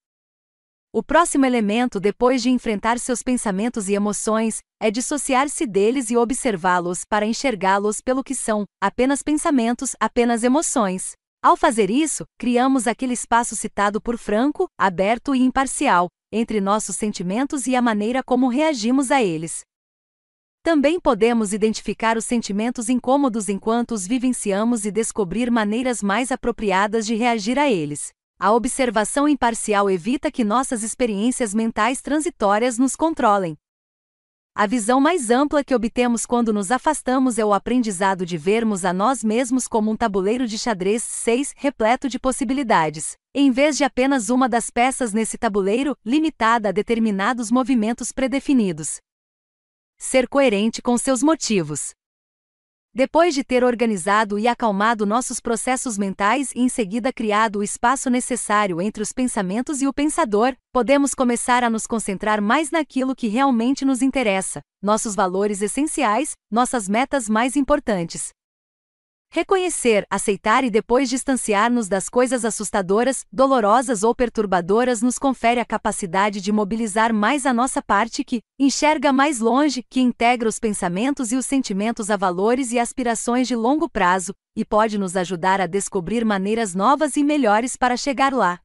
O 0.93 1.03
próximo 1.03 1.45
elemento 1.45 1.99
depois 1.99 2.41
de 2.41 2.51
enfrentar 2.51 3.01
seus 3.01 3.21
pensamentos 3.21 3.89
e 3.89 3.95
emoções 3.95 4.61
é 4.81 4.89
dissociar-se 4.89 5.67
deles 5.67 6.09
e 6.11 6.17
observá-los 6.17 7.05
para 7.05 7.27
enxergá-los 7.27 8.01
pelo 8.01 8.23
que 8.23 8.33
são, 8.33 8.65
apenas 8.81 9.25
pensamentos, 9.25 9.97
apenas 9.99 10.45
emoções. 10.45 11.15
Ao 11.43 11.57
fazer 11.57 11.91
isso, 11.91 12.25
criamos 12.39 12.87
aquele 12.87 13.13
espaço 13.13 13.57
citado 13.57 14.01
por 14.01 14.17
Franco, 14.17 14.69
aberto 14.79 15.35
e 15.35 15.41
imparcial, 15.41 16.09
entre 16.31 16.61
nossos 16.61 16.97
sentimentos 16.97 17.67
e 17.67 17.77
a 17.77 17.83
maneira 17.83 18.23
como 18.23 18.49
reagimos 18.49 19.11
a 19.11 19.23
eles. 19.23 19.65
Também 20.63 20.99
podemos 20.99 21.53
identificar 21.53 22.17
os 22.17 22.25
sentimentos 22.25 22.89
incômodos 22.89 23.49
enquanto 23.49 23.93
os 23.93 24.07
vivenciamos 24.07 24.85
e 24.85 24.91
descobrir 24.91 25.51
maneiras 25.51 26.03
mais 26.03 26.33
apropriadas 26.33 27.07
de 27.07 27.15
reagir 27.15 27.59
a 27.59 27.71
eles. 27.71 28.11
A 28.39 28.53
observação 28.53 29.29
imparcial 29.29 29.89
evita 29.89 30.31
que 30.31 30.45
nossas 30.45 30.83
experiências 30.83 31.55
mentais 31.55 32.03
transitórias 32.03 32.79
nos 32.79 32.97
controlem. 32.97 33.57
A 34.59 34.67
visão 34.67 35.01
mais 35.01 35.31
ampla 35.31 35.63
que 35.63 35.75
obtemos 35.75 36.27
quando 36.27 36.53
nos 36.53 36.71
afastamos 36.71 37.39
é 37.39 37.45
o 37.45 37.55
aprendizado 37.55 38.27
de 38.27 38.37
vermos 38.37 38.85
a 38.85 38.93
nós 38.93 39.23
mesmos 39.23 39.69
como 39.69 39.91
um 39.91 39.97
tabuleiro 39.97 40.47
de 40.47 40.59
xadrez 40.59 41.03
6 41.03 41.55
repleto 41.57 42.09
de 42.09 42.19
possibilidades, 42.19 43.17
em 43.39 43.51
vez 43.51 43.77
de 43.77 43.85
apenas 43.85 44.31
uma 44.31 44.49
das 44.49 44.71
peças 44.71 45.13
nesse 45.13 45.37
tabuleiro, 45.37 45.95
limitada 46.03 46.71
a 46.71 46.73
determinados 46.73 47.51
movimentos 47.51 48.11
predefinidos. 48.11 48.97
Ser 49.99 50.27
coerente 50.27 50.81
com 50.81 50.97
seus 50.97 51.23
motivos. 51.23 51.91
Depois 52.95 53.35
de 53.35 53.45
ter 53.45 53.63
organizado 53.63 54.39
e 54.39 54.49
acalmado 54.49 55.05
nossos 55.05 55.39
processos 55.39 55.99
mentais 55.99 56.51
e 56.53 56.61
em 56.61 56.69
seguida 56.71 57.13
criado 57.13 57.59
o 57.59 57.63
espaço 57.63 58.09
necessário 58.09 58.81
entre 58.81 59.03
os 59.03 59.13
pensamentos 59.13 59.83
e 59.83 59.87
o 59.87 59.93
pensador, 59.93 60.57
podemos 60.73 61.13
começar 61.15 61.63
a 61.63 61.69
nos 61.69 61.87
concentrar 61.87 62.41
mais 62.41 62.71
naquilo 62.71 63.15
que 63.15 63.29
realmente 63.29 63.85
nos 63.85 64.01
interessa, 64.01 64.63
nossos 64.81 65.15
valores 65.15 65.61
essenciais, 65.61 66.33
nossas 66.51 66.89
metas 66.89 67.29
mais 67.29 67.55
importantes. 67.55 68.31
Reconhecer, 69.37 70.07
aceitar 70.09 70.65
e 70.65 70.71
depois 70.71 71.11
distanciar-nos 71.11 71.89
das 71.89 72.09
coisas 72.09 72.43
assustadoras, 72.43 73.27
dolorosas 73.31 74.03
ou 74.03 74.15
perturbadoras 74.15 75.03
nos 75.03 75.19
confere 75.19 75.61
a 75.61 75.65
capacidade 75.67 76.41
de 76.41 76.51
mobilizar 76.51 77.13
mais 77.13 77.45
a 77.45 77.53
nossa 77.53 77.83
parte 77.83 78.25
que 78.25 78.41
enxerga 78.59 79.13
mais 79.13 79.39
longe, 79.39 79.85
que 79.91 80.01
integra 80.01 80.49
os 80.49 80.59
pensamentos 80.59 81.33
e 81.33 81.37
os 81.37 81.45
sentimentos 81.45 82.11
a 82.11 82.17
valores 82.17 82.73
e 82.73 82.79
aspirações 82.79 83.47
de 83.47 83.55
longo 83.55 83.91
prazo, 83.91 84.33
e 84.57 84.65
pode 84.65 84.97
nos 84.97 85.15
ajudar 85.15 85.61
a 85.61 85.67
descobrir 85.67 86.25
maneiras 86.25 86.75
novas 86.75 87.15
e 87.19 87.23
melhores 87.23 87.77
para 87.77 87.95
chegar 87.95 88.33
lá. 88.33 88.59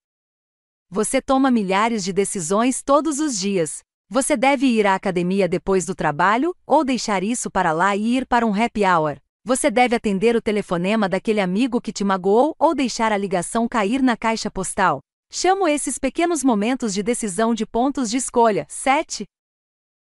Você 0.90 1.22
toma 1.22 1.52
milhares 1.52 2.02
de 2.02 2.14
decisões 2.14 2.82
todos 2.82 3.20
os 3.20 3.38
dias. 3.38 3.80
Você 4.10 4.38
deve 4.38 4.68
ir 4.68 4.88
à 4.88 4.96
academia 4.96 5.50
depois 5.50 5.86
do 5.86 5.94
trabalho, 5.94 6.56
ou 6.66 6.86
deixar 6.86 7.24
isso 7.24 7.52
para 7.52 7.74
lá 7.74 7.94
e 7.94 8.16
ir 8.16 8.26
para 8.26 8.46
um 8.46 8.54
happy 8.54 8.86
hour. 8.86 9.18
Você 9.44 9.72
deve 9.72 9.96
atender 9.96 10.36
o 10.36 10.42
telefonema 10.42 11.10
daquele 11.10 11.40
amigo 11.40 11.82
que 11.82 11.92
te 11.92 12.04
magoou 12.04 12.56
ou 12.60 12.76
deixar 12.76 13.12
a 13.12 13.18
ligação 13.18 13.68
cair 13.68 14.02
na 14.02 14.16
caixa 14.16 14.52
postal. 14.52 15.02
Chamo 15.32 15.68
esses 15.68 15.98
pequenos 15.98 16.44
momentos 16.44 16.94
de 16.94 17.02
decisão 17.02 17.54
de 17.54 17.66
pontos 17.66 18.12
de 18.12 18.18
escolha. 18.18 18.68
7. 18.70 19.26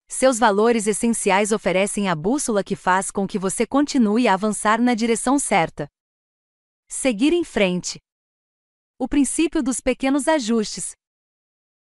Seus 0.08 0.40
valores 0.40 0.88
essenciais 0.88 1.52
oferecem 1.52 2.08
a 2.08 2.16
bússola 2.16 2.64
que 2.64 2.74
faz 2.74 3.12
com 3.12 3.26
que 3.26 3.38
você 3.38 3.64
continue 3.64 4.26
a 4.26 4.34
avançar 4.34 4.80
na 4.80 4.92
direção 4.92 5.38
certa. 5.38 5.86
Seguir 6.88 7.32
em 7.32 7.44
frente. 7.44 8.00
O 8.98 9.06
princípio 9.06 9.62
dos 9.62 9.80
pequenos 9.80 10.26
ajustes. 10.26 10.92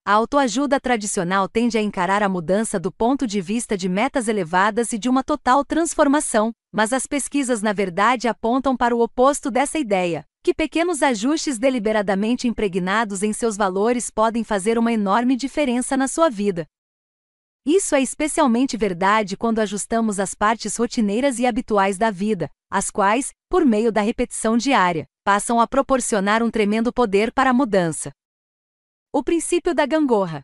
A 0.05 0.11
autoajuda 0.11 0.81
tradicional 0.81 1.47
tende 1.47 1.77
a 1.77 1.81
encarar 1.81 2.21
a 2.21 2.27
mudança 2.27 2.77
do 2.77 2.91
ponto 2.91 3.25
de 3.25 3.39
vista 3.39 3.77
de 3.77 3.87
metas 3.87 4.27
elevadas 4.27 4.91
e 4.91 4.97
de 4.97 5.07
uma 5.07 5.23
total 5.23 5.63
transformação, 5.63 6.51
mas 6.73 6.91
as 6.91 7.07
pesquisas 7.07 7.61
na 7.61 7.71
verdade 7.71 8.27
apontam 8.27 8.75
para 8.75 8.93
o 8.93 8.99
oposto 8.99 9.49
dessa 9.49 9.79
ideia, 9.79 10.25
que 10.43 10.53
pequenos 10.53 11.01
ajustes 11.01 11.57
deliberadamente 11.57 12.49
impregnados 12.49 13.23
em 13.23 13.31
seus 13.31 13.55
valores 13.55 14.09
podem 14.09 14.43
fazer 14.43 14.77
uma 14.77 14.91
enorme 14.91 15.37
diferença 15.37 15.95
na 15.95 16.09
sua 16.09 16.29
vida. 16.29 16.67
Isso 17.65 17.95
é 17.95 18.01
especialmente 18.01 18.75
verdade 18.75 19.37
quando 19.37 19.59
ajustamos 19.59 20.19
as 20.19 20.33
partes 20.33 20.75
rotineiras 20.75 21.39
e 21.39 21.45
habituais 21.45 21.97
da 21.97 22.11
vida, 22.11 22.49
as 22.69 22.91
quais, 22.91 23.31
por 23.49 23.63
meio 23.63 23.89
da 23.89 24.01
repetição 24.01 24.57
diária, 24.57 25.05
passam 25.23 25.61
a 25.61 25.67
proporcionar 25.67 26.43
um 26.43 26.51
tremendo 26.51 26.91
poder 26.91 27.31
para 27.31 27.51
a 27.51 27.53
mudança. 27.53 28.11
O 29.15 29.21
princípio 29.21 29.75
da 29.75 29.85
gangorra. 29.85 30.41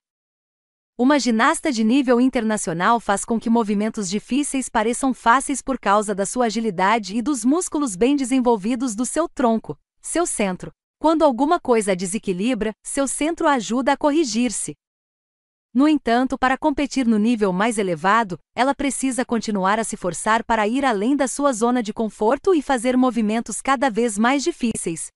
Uma 0.96 1.18
ginasta 1.18 1.72
de 1.72 1.84
nível 1.84 2.22
internacional 2.22 3.00
faz 3.00 3.26
com 3.26 3.40
que 3.40 3.50
movimentos 3.50 4.08
difíceis 4.08 4.70
pareçam 4.70 5.12
fáceis 5.12 5.60
por 5.60 5.80
causa 5.80 6.14
da 6.14 6.24
sua 6.24 6.46
agilidade 6.46 7.18
e 7.18 7.22
dos 7.24 7.44
músculos 7.44 7.96
bem 7.96 8.16
desenvolvidos 8.16 8.94
do 8.96 9.08
seu 9.08 9.28
tronco, 9.28 9.76
seu 10.00 10.24
centro. 10.28 10.72
Quando 11.00 11.24
alguma 11.24 11.60
coisa 11.60 11.96
desequilibra, 11.96 12.72
seu 12.84 13.08
centro 13.08 13.48
ajuda 13.48 13.94
a 13.94 13.98
corrigir-se. 13.98 14.76
No 15.74 15.88
entanto, 15.88 16.38
para 16.38 16.56
competir 16.56 17.08
no 17.08 17.18
nível 17.18 17.52
mais 17.52 17.80
elevado, 17.80 18.38
ela 18.54 18.76
precisa 18.76 19.26
continuar 19.26 19.80
a 19.80 19.84
se 19.84 19.98
forçar 19.98 20.44
para 20.44 20.68
ir 20.68 20.86
além 20.86 21.16
da 21.16 21.28
sua 21.28 21.52
zona 21.54 21.82
de 21.82 21.92
conforto 21.92 22.54
e 22.54 22.62
fazer 22.62 22.96
movimentos 22.96 23.62
cada 23.62 23.90
vez 23.90 24.16
mais 24.16 24.44
difíceis, 24.44 25.10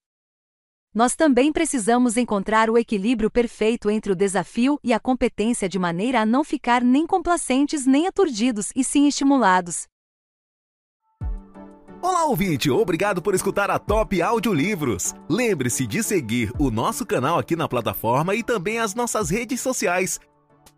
nós 0.94 1.16
também 1.16 1.52
precisamos 1.52 2.18
encontrar 2.18 2.70
o 2.70 2.78
equilíbrio 2.78 3.32
perfeito 3.32 3.90
entre 3.90 4.12
o 4.12 4.16
desafio 4.16 4.80
e 4.84 4.94
a 4.94 5.00
competência 5.00 5.68
de 5.68 5.80
maneira 5.80 6.22
a 6.22 6.26
não 6.26 6.44
ficar 6.44 6.84
nem 6.84 7.08
complacentes 7.08 7.86
nem 7.86 8.06
aturdidos 8.06 8.72
e 8.76 8.84
sim 8.84 9.08
estimulados. 9.08 9.88
Olá, 12.00 12.26
ouvinte! 12.26 12.70
Obrigado 12.70 13.22
por 13.22 13.34
escutar 13.34 13.72
a 13.72 13.80
Top 13.80 14.22
Audiolivros. 14.22 15.16
Lembre-se 15.30 15.88
de 15.88 16.04
seguir 16.04 16.52
o 16.60 16.70
nosso 16.70 17.06
canal 17.06 17.40
aqui 17.40 17.56
na 17.56 17.68
plataforma 17.68 18.36
e 18.36 18.44
também 18.44 18.78
as 18.78 18.94
nossas 18.94 19.30
redes 19.30 19.62
sociais. 19.62 20.20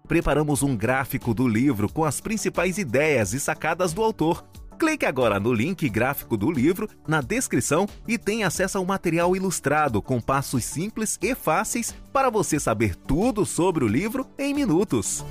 Preparamos 0.08 0.62
um 0.62 0.78
gráfico 0.78 1.34
do 1.34 1.48
livro 1.48 1.92
com 1.92 2.06
as 2.06 2.22
principais 2.22 2.78
ideias 2.78 3.34
e 3.34 3.40
sacadas 3.40 3.92
do 3.92 4.04
autor 4.04 4.46
Clique 4.78 5.06
agora 5.06 5.40
no 5.40 5.54
link 5.54 5.88
gráfico 5.90 6.36
do 6.36 6.52
livro 6.52 6.90
na 7.08 7.22
descrição 7.22 7.88
e 8.08 8.18
tenha 8.18 8.48
acesso 8.48 8.78
ao 8.78 8.86
material 8.86 9.36
ilustrado 9.36 10.02
com 10.02 10.20
passos 10.20 10.66
simples 10.66 11.18
e 11.22 11.34
fáceis 11.34 11.96
para 12.12 12.30
você 12.30 12.60
saber 12.60 12.96
tudo 12.96 13.46
sobre 13.46 13.86
o 13.86 13.88
livro 13.88 14.28
em 14.38 14.54
minutos. 14.54 15.24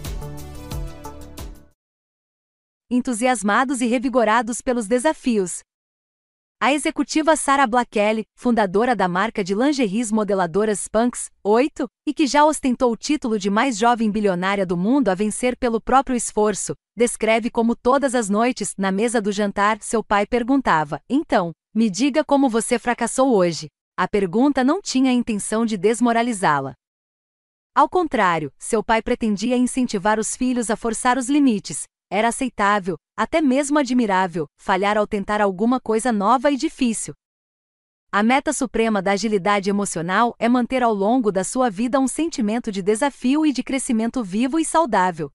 Entusiasmados 2.90 3.80
e 3.80 3.86
revigorados 3.86 4.60
pelos 4.60 4.86
desafios, 4.86 5.62
a 6.64 6.72
executiva 6.72 7.36
Sarah 7.36 7.66
Blackelly, 7.66 8.24
fundadora 8.34 8.96
da 8.96 9.06
marca 9.06 9.44
de 9.44 9.54
lingeries 9.54 10.10
modeladoras 10.10 10.80
Spanx, 10.80 11.30
8, 11.44 11.86
e 12.06 12.14
que 12.14 12.26
já 12.26 12.42
ostentou 12.42 12.90
o 12.90 12.96
título 12.96 13.38
de 13.38 13.50
mais 13.50 13.76
jovem 13.76 14.10
bilionária 14.10 14.64
do 14.64 14.74
mundo 14.74 15.10
a 15.10 15.14
vencer 15.14 15.58
pelo 15.58 15.78
próprio 15.78 16.16
esforço, 16.16 16.74
descreve 16.96 17.50
como 17.50 17.76
todas 17.76 18.14
as 18.14 18.30
noites, 18.30 18.72
na 18.78 18.90
mesa 18.90 19.20
do 19.20 19.30
jantar, 19.30 19.76
seu 19.82 20.02
pai 20.02 20.26
perguntava: 20.26 21.02
Então, 21.06 21.52
me 21.74 21.90
diga 21.90 22.24
como 22.24 22.48
você 22.48 22.78
fracassou 22.78 23.36
hoje. 23.36 23.68
A 23.94 24.08
pergunta 24.08 24.64
não 24.64 24.80
tinha 24.80 25.10
a 25.10 25.14
intenção 25.14 25.66
de 25.66 25.76
desmoralizá-la. 25.76 26.72
Ao 27.74 27.90
contrário, 27.90 28.50
seu 28.58 28.82
pai 28.82 29.02
pretendia 29.02 29.58
incentivar 29.58 30.18
os 30.18 30.34
filhos 30.34 30.70
a 30.70 30.76
forçar 30.76 31.18
os 31.18 31.28
limites, 31.28 31.84
era 32.14 32.28
aceitável, 32.28 32.96
até 33.16 33.40
mesmo 33.40 33.76
admirável, 33.76 34.46
falhar 34.56 34.96
ao 34.96 35.04
tentar 35.04 35.40
alguma 35.40 35.80
coisa 35.80 36.12
nova 36.12 36.48
e 36.48 36.56
difícil. 36.56 37.12
A 38.12 38.22
meta 38.22 38.52
suprema 38.52 39.02
da 39.02 39.10
agilidade 39.10 39.68
emocional 39.68 40.32
é 40.38 40.48
manter 40.48 40.84
ao 40.84 40.94
longo 40.94 41.32
da 41.32 41.42
sua 41.42 41.68
vida 41.68 41.98
um 41.98 42.06
sentimento 42.06 42.70
de 42.70 42.82
desafio 42.82 43.44
e 43.44 43.52
de 43.52 43.64
crescimento 43.64 44.22
vivo 44.22 44.60
e 44.60 44.64
saudável. 44.64 45.28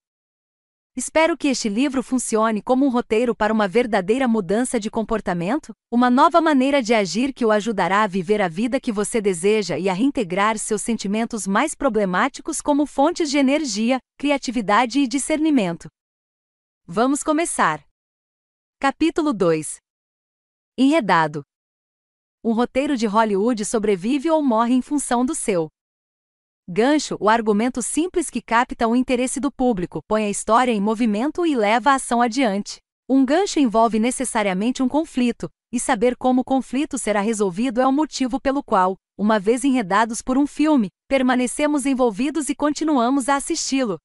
Espero 0.95 1.37
que 1.37 1.49
este 1.49 1.67
livro 1.67 2.01
funcione 2.01 2.61
como 2.61 2.85
um 2.85 2.89
roteiro 2.89 3.35
para 3.35 3.53
uma 3.53 3.67
verdadeira 3.67 4.25
mudança 4.25 4.79
de 4.79 4.89
comportamento, 4.89 5.73
uma 5.91 6.09
nova 6.09 6.39
maneira 6.39 6.81
de 6.81 6.93
agir 6.93 7.33
que 7.33 7.45
o 7.45 7.51
ajudará 7.51 8.03
a 8.03 8.07
viver 8.07 8.41
a 8.41 8.47
vida 8.47 8.79
que 8.79 8.91
você 8.91 9.19
deseja 9.19 9.77
e 9.77 9.89
a 9.89 9.93
reintegrar 9.93 10.57
seus 10.57 10.81
sentimentos 10.81 11.45
mais 11.45 11.75
problemáticos 11.75 12.61
como 12.61 12.85
fontes 12.85 13.29
de 13.29 13.37
energia, 13.37 13.99
criatividade 14.17 15.01
e 15.01 15.07
discernimento. 15.07 15.89
Vamos 16.91 17.21
começar. 17.21 17.85
Capítulo 18.79 19.31
2 19.31 19.77
Enredado. 20.75 21.43
Um 22.43 22.51
roteiro 22.51 22.97
de 22.97 23.05
Hollywood 23.05 23.63
sobrevive 23.63 24.31
ou 24.31 24.41
morre 24.41 24.73
em 24.73 24.81
função 24.81 25.23
do 25.23 25.35
seu. 25.35 25.67
Gancho, 26.67 27.15
o 27.19 27.29
argumento 27.29 27.83
simples 27.83 28.31
que 28.31 28.41
capta 28.41 28.87
o 28.87 28.95
interesse 28.95 29.39
do 29.39 29.51
público, 29.51 30.01
põe 30.07 30.25
a 30.25 30.31
história 30.31 30.71
em 30.71 30.81
movimento 30.81 31.45
e 31.45 31.55
leva 31.55 31.91
a 31.91 31.93
ação 31.93 32.23
adiante. 32.23 32.79
Um 33.07 33.23
gancho 33.23 33.59
envolve 33.59 33.99
necessariamente 33.99 34.81
um 34.81 34.89
conflito, 34.89 35.47
e 35.71 35.79
saber 35.79 36.17
como 36.17 36.41
o 36.41 36.43
conflito 36.43 36.97
será 36.97 37.21
resolvido 37.21 37.79
é 37.79 37.85
o 37.85 37.93
motivo 37.93 38.41
pelo 38.41 38.63
qual, 38.63 38.95
uma 39.15 39.39
vez 39.39 39.63
enredados 39.63 40.23
por 40.23 40.39
um 40.39 40.47
filme, 40.47 40.89
permanecemos 41.07 41.85
envolvidos 41.85 42.49
e 42.49 42.55
continuamos 42.55 43.29
a 43.29 43.35
assisti-lo, 43.35 43.99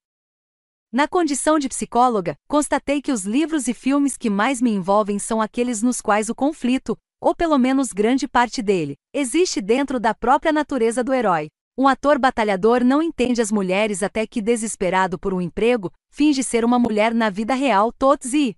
na 0.95 1.09
condição 1.09 1.59
de 1.59 1.69
psicóloga, 1.69 2.37
constatei 2.47 3.03
que 3.03 3.11
os 3.11 3.25
livros 3.25 3.67
e 3.67 3.75
filmes 3.75 4.17
que 4.17 4.31
mais 4.31 4.63
me 4.63 4.71
envolvem 4.71 5.19
são 5.19 5.43
aqueles 5.43 5.83
nos 5.83 6.01
quais 6.01 6.29
o 6.29 6.37
conflito, 6.37 6.97
ou 7.21 7.35
pelo 7.35 7.59
menos 7.59 7.93
grande 7.93 8.29
parte 8.29 8.63
dele, 8.63 8.95
existe 9.13 9.61
dentro 9.61 9.99
da 9.99 10.15
própria 10.15 10.53
natureza 10.53 11.03
do 11.03 11.13
herói. 11.13 11.49
Um 11.77 11.89
ator 11.89 12.17
batalhador 12.17 12.85
não 12.85 13.03
entende 13.03 13.43
as 13.43 13.51
mulheres 13.51 14.05
até 14.05 14.25
que, 14.25 14.41
desesperado 14.41 15.19
por 15.19 15.35
um 15.35 15.41
emprego, 15.41 15.91
finge 16.13 16.45
ser 16.45 16.65
uma 16.65 16.79
mulher 16.79 17.13
na 17.13 17.29
vida 17.29 17.55
real, 17.55 17.93
tots 17.93 18.33
e. 18.33 18.57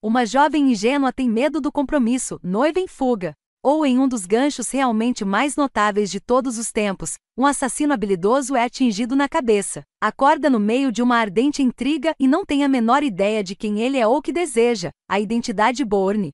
Uma 0.00 0.24
jovem 0.24 0.70
ingênua 0.70 1.12
tem 1.12 1.28
medo 1.28 1.60
do 1.60 1.72
compromisso, 1.72 2.38
noiva 2.40 2.78
em 2.78 2.86
fuga 2.86 3.34
ou 3.62 3.86
em 3.86 3.98
um 3.98 4.08
dos 4.08 4.26
ganchos 4.26 4.70
realmente 4.70 5.24
mais 5.24 5.54
notáveis 5.54 6.10
de 6.10 6.18
todos 6.18 6.58
os 6.58 6.72
tempos, 6.72 7.14
um 7.36 7.46
assassino 7.46 7.94
habilidoso 7.94 8.56
é 8.56 8.64
atingido 8.64 9.14
na 9.14 9.28
cabeça. 9.28 9.84
Acorda 10.00 10.50
no 10.50 10.58
meio 10.58 10.90
de 10.90 11.00
uma 11.00 11.16
ardente 11.16 11.62
intriga 11.62 12.14
e 12.18 12.26
não 12.26 12.44
tem 12.44 12.64
a 12.64 12.68
menor 12.68 13.02
ideia 13.02 13.44
de 13.44 13.54
quem 13.54 13.80
ele 13.80 13.98
é 13.98 14.06
ou 14.06 14.20
que 14.20 14.32
deseja, 14.32 14.90
a 15.08 15.20
identidade 15.20 15.84
Bourne. 15.84 16.32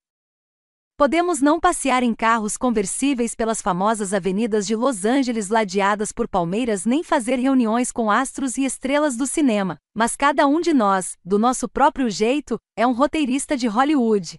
Podemos 0.96 1.40
não 1.40 1.60
passear 1.60 2.02
em 2.02 2.12
carros 2.12 2.56
conversíveis 2.56 3.32
pelas 3.32 3.62
famosas 3.62 4.12
avenidas 4.12 4.66
de 4.66 4.74
Los 4.74 5.04
Angeles 5.04 5.48
ladeadas 5.48 6.10
por 6.10 6.26
palmeiras 6.26 6.84
nem 6.84 7.04
fazer 7.04 7.36
reuniões 7.36 7.92
com 7.92 8.10
astros 8.10 8.58
e 8.58 8.64
estrelas 8.64 9.16
do 9.16 9.24
cinema, 9.24 9.78
mas 9.94 10.16
cada 10.16 10.44
um 10.48 10.60
de 10.60 10.74
nós, 10.74 11.16
do 11.24 11.38
nosso 11.38 11.68
próprio 11.68 12.10
jeito, 12.10 12.58
é 12.76 12.84
um 12.84 12.92
roteirista 12.92 13.56
de 13.56 13.68
Hollywood. 13.68 14.38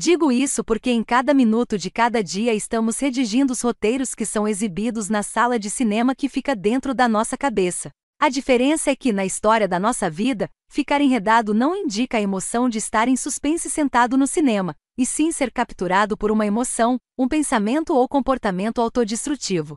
Digo 0.00 0.30
isso 0.30 0.62
porque 0.62 0.92
em 0.92 1.02
cada 1.02 1.34
minuto 1.34 1.76
de 1.76 1.90
cada 1.90 2.22
dia 2.22 2.54
estamos 2.54 3.00
redigindo 3.00 3.52
os 3.52 3.60
roteiros 3.60 4.14
que 4.14 4.24
são 4.24 4.46
exibidos 4.46 5.08
na 5.08 5.24
sala 5.24 5.58
de 5.58 5.68
cinema 5.68 6.14
que 6.14 6.28
fica 6.28 6.54
dentro 6.54 6.94
da 6.94 7.08
nossa 7.08 7.36
cabeça. 7.36 7.90
A 8.16 8.28
diferença 8.28 8.92
é 8.92 8.94
que, 8.94 9.12
na 9.12 9.26
história 9.26 9.66
da 9.66 9.80
nossa 9.80 10.08
vida, 10.08 10.48
ficar 10.70 11.00
enredado 11.00 11.52
não 11.52 11.74
indica 11.74 12.16
a 12.16 12.20
emoção 12.20 12.68
de 12.68 12.78
estar 12.78 13.08
em 13.08 13.16
suspense 13.16 13.68
sentado 13.68 14.16
no 14.16 14.28
cinema, 14.28 14.72
e 14.96 15.04
sim 15.04 15.32
ser 15.32 15.50
capturado 15.50 16.16
por 16.16 16.30
uma 16.30 16.46
emoção, 16.46 16.96
um 17.18 17.26
pensamento 17.26 17.92
ou 17.92 18.08
comportamento 18.08 18.80
autodestrutivo. 18.80 19.74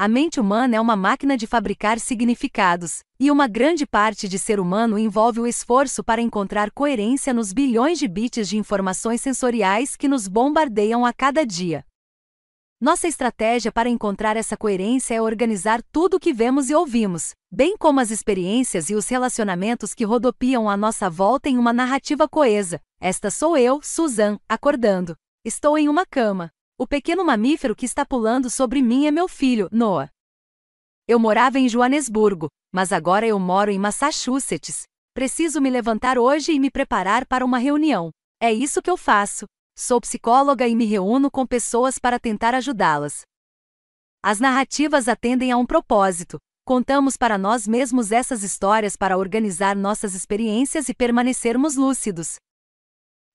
A 0.00 0.06
mente 0.06 0.38
humana 0.38 0.76
é 0.76 0.80
uma 0.80 0.94
máquina 0.94 1.36
de 1.36 1.44
fabricar 1.44 1.98
significados, 1.98 3.00
e 3.18 3.32
uma 3.32 3.48
grande 3.48 3.84
parte 3.84 4.28
de 4.28 4.38
ser 4.38 4.60
humano 4.60 4.96
envolve 4.96 5.40
o 5.40 5.46
esforço 5.46 6.04
para 6.04 6.22
encontrar 6.22 6.70
coerência 6.70 7.34
nos 7.34 7.52
bilhões 7.52 7.98
de 7.98 8.06
bits 8.06 8.48
de 8.48 8.56
informações 8.56 9.20
sensoriais 9.20 9.96
que 9.96 10.06
nos 10.06 10.28
bombardeiam 10.28 11.04
a 11.04 11.12
cada 11.12 11.44
dia. 11.44 11.84
Nossa 12.80 13.08
estratégia 13.08 13.72
para 13.72 13.88
encontrar 13.88 14.36
essa 14.36 14.56
coerência 14.56 15.14
é 15.14 15.20
organizar 15.20 15.82
tudo 15.90 16.18
o 16.18 16.20
que 16.20 16.32
vemos 16.32 16.70
e 16.70 16.76
ouvimos, 16.76 17.32
bem 17.50 17.76
como 17.76 17.98
as 17.98 18.12
experiências 18.12 18.90
e 18.90 18.94
os 18.94 19.08
relacionamentos 19.08 19.94
que 19.94 20.04
rodopiam 20.04 20.70
à 20.70 20.76
nossa 20.76 21.10
volta 21.10 21.48
em 21.48 21.58
uma 21.58 21.72
narrativa 21.72 22.28
coesa. 22.28 22.80
Esta 23.00 23.32
sou 23.32 23.56
eu, 23.56 23.80
Susan, 23.82 24.38
acordando. 24.48 25.16
Estou 25.44 25.76
em 25.76 25.88
uma 25.88 26.06
cama. 26.06 26.52
O 26.80 26.86
pequeno 26.86 27.24
mamífero 27.24 27.74
que 27.74 27.84
está 27.84 28.06
pulando 28.06 28.48
sobre 28.48 28.80
mim 28.80 29.04
é 29.06 29.10
meu 29.10 29.26
filho, 29.26 29.68
Noah. 29.72 30.08
Eu 31.08 31.18
morava 31.18 31.58
em 31.58 31.68
Joanesburgo, 31.68 32.48
mas 32.72 32.92
agora 32.92 33.26
eu 33.26 33.36
moro 33.40 33.72
em 33.72 33.78
Massachusetts. 33.80 34.84
Preciso 35.12 35.60
me 35.60 35.70
levantar 35.70 36.18
hoje 36.18 36.52
e 36.52 36.60
me 36.60 36.70
preparar 36.70 37.26
para 37.26 37.44
uma 37.44 37.58
reunião. 37.58 38.10
É 38.40 38.52
isso 38.52 38.80
que 38.80 38.88
eu 38.88 38.96
faço. 38.96 39.44
Sou 39.76 40.00
psicóloga 40.00 40.68
e 40.68 40.76
me 40.76 40.84
reúno 40.84 41.32
com 41.32 41.44
pessoas 41.44 41.98
para 41.98 42.16
tentar 42.16 42.54
ajudá-las. 42.54 43.22
As 44.22 44.38
narrativas 44.38 45.08
atendem 45.08 45.50
a 45.50 45.56
um 45.56 45.66
propósito. 45.66 46.38
Contamos 46.64 47.16
para 47.16 47.36
nós 47.36 47.66
mesmos 47.66 48.12
essas 48.12 48.44
histórias 48.44 48.94
para 48.94 49.18
organizar 49.18 49.74
nossas 49.74 50.14
experiências 50.14 50.88
e 50.88 50.94
permanecermos 50.94 51.74
lúcidos. 51.74 52.36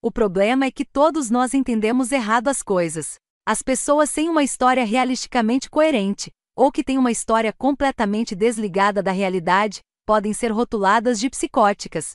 O 0.01 0.10
problema 0.10 0.63
é 0.63 0.71
que 0.71 0.86
todos 0.86 1.29
nós 1.29 1.53
entendemos 1.53 2.13
errado 2.13 2.47
as 2.47 2.63
coisas. 2.63 3.15
As 3.45 3.62
pessoas 3.62 4.10
sem 4.10 4.29
uma 4.29 4.41
história 4.41 4.86
realisticamente 4.86 5.69
coerente, 5.69 6.32
ou 6.56 6.71
que 6.71 6.82
têm 6.82 6.97
uma 6.97 7.12
história 7.12 7.51
completamente 7.51 8.34
desligada 8.34 9.03
da 9.03 9.12
realidade, 9.12 9.82
podem 10.06 10.34
ser 10.34 10.49
rotuladas 10.49 11.19
de 11.19 11.29
psicóticas. 11.29 12.13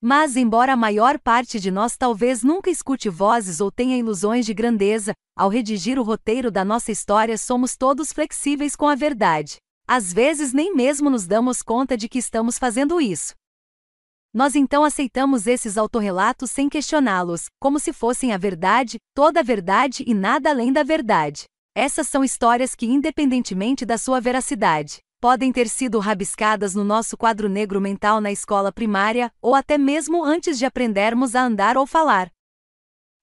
Mas, 0.00 0.34
embora 0.34 0.72
a 0.72 0.76
maior 0.76 1.18
parte 1.18 1.60
de 1.60 1.70
nós 1.70 1.98
talvez 1.98 2.42
nunca 2.42 2.70
escute 2.70 3.10
vozes 3.10 3.60
ou 3.60 3.70
tenha 3.70 3.98
ilusões 3.98 4.46
de 4.46 4.54
grandeza, 4.54 5.12
ao 5.36 5.50
redigir 5.50 5.98
o 5.98 6.02
roteiro 6.02 6.50
da 6.50 6.64
nossa 6.64 6.90
história 6.90 7.36
somos 7.36 7.76
todos 7.76 8.10
flexíveis 8.10 8.74
com 8.74 8.88
a 8.88 8.94
verdade. 8.94 9.58
Às 9.86 10.14
vezes 10.14 10.54
nem 10.54 10.74
mesmo 10.74 11.10
nos 11.10 11.26
damos 11.26 11.60
conta 11.60 11.94
de 11.94 12.08
que 12.08 12.18
estamos 12.18 12.58
fazendo 12.58 13.02
isso. 13.02 13.34
Nós 14.34 14.54
então 14.56 14.82
aceitamos 14.82 15.46
esses 15.46 15.76
autorrelatos 15.76 16.50
sem 16.50 16.66
questioná-los, 16.66 17.50
como 17.60 17.78
se 17.78 17.92
fossem 17.92 18.32
a 18.32 18.38
verdade, 18.38 18.98
toda 19.14 19.40
a 19.40 19.42
verdade 19.42 20.02
e 20.06 20.14
nada 20.14 20.48
além 20.48 20.72
da 20.72 20.82
verdade. 20.82 21.44
Essas 21.76 22.08
são 22.08 22.24
histórias 22.24 22.74
que, 22.74 22.86
independentemente 22.86 23.84
da 23.84 23.98
sua 23.98 24.20
veracidade, 24.20 25.00
podem 25.20 25.52
ter 25.52 25.68
sido 25.68 25.98
rabiscadas 25.98 26.74
no 26.74 26.82
nosso 26.82 27.14
quadro 27.14 27.46
negro 27.46 27.78
mental 27.78 28.22
na 28.22 28.32
escola 28.32 28.72
primária, 28.72 29.30
ou 29.40 29.54
até 29.54 29.76
mesmo 29.76 30.24
antes 30.24 30.58
de 30.58 30.64
aprendermos 30.64 31.34
a 31.34 31.42
andar 31.42 31.76
ou 31.76 31.86
falar. 31.86 32.30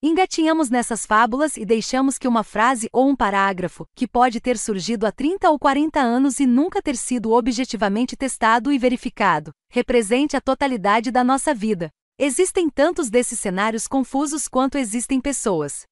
Engatinhamos 0.02 0.70
nessas 0.70 1.06
fábulas 1.06 1.58
e 1.58 1.66
deixamos 1.66 2.18
que 2.18 2.26
uma 2.26 2.42
frase 2.42 2.88
ou 2.94 3.10
um 3.10 3.16
parágrafo, 3.18 3.86
que 3.94 4.08
pode 4.08 4.40
ter 4.40 4.58
surgido 4.58 5.06
há 5.06 5.12
30 5.12 5.50
ou 5.50 5.60
40 5.60 6.00
anos 6.00 6.40
e 6.40 6.46
nunca 6.46 6.82
ter 6.82 6.96
sido 6.96 7.34
objetivamente 7.34 8.16
testado 8.16 8.72
e 8.72 8.78
verificado, 8.78 9.52
represente 9.70 10.38
a 10.38 10.42
totalidade 10.42 11.12
da 11.12 11.22
nossa 11.22 11.54
vida. 11.54 11.90
Existem 12.18 12.70
tantos 12.70 13.10
desses 13.10 13.42
cenários 13.42 13.90
confusos 13.90 14.48
quanto 14.48 14.78
existem 14.78 15.20
pessoas. 15.20 15.84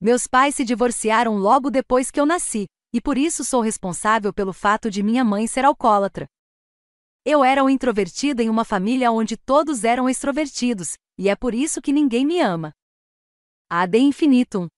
Meus 0.00 0.26
pais 0.26 0.56
se 0.56 0.64
divorciaram 0.64 1.36
logo 1.36 1.70
depois 1.70 2.10
que 2.10 2.18
eu 2.18 2.26
nasci, 2.26 2.66
e 2.92 3.00
por 3.00 3.16
isso 3.16 3.44
sou 3.44 3.60
responsável 3.60 4.32
pelo 4.32 4.52
fato 4.52 4.90
de 4.90 5.04
minha 5.04 5.22
mãe 5.22 5.46
ser 5.46 5.64
alcoólatra. 5.64 6.26
Eu 7.24 7.44
era 7.44 7.62
um 7.62 7.70
introvertido 7.70 8.42
em 8.42 8.50
uma 8.50 8.64
família 8.64 9.12
onde 9.12 9.36
todos 9.36 9.84
eram 9.84 10.08
extrovertidos, 10.08 10.94
e 11.16 11.28
é 11.28 11.36
por 11.36 11.54
isso 11.54 11.80
que 11.80 11.92
ninguém 11.92 12.26
me 12.26 12.40
ama 12.40 12.74
ad 13.70 13.98
infinitum. 13.98 14.68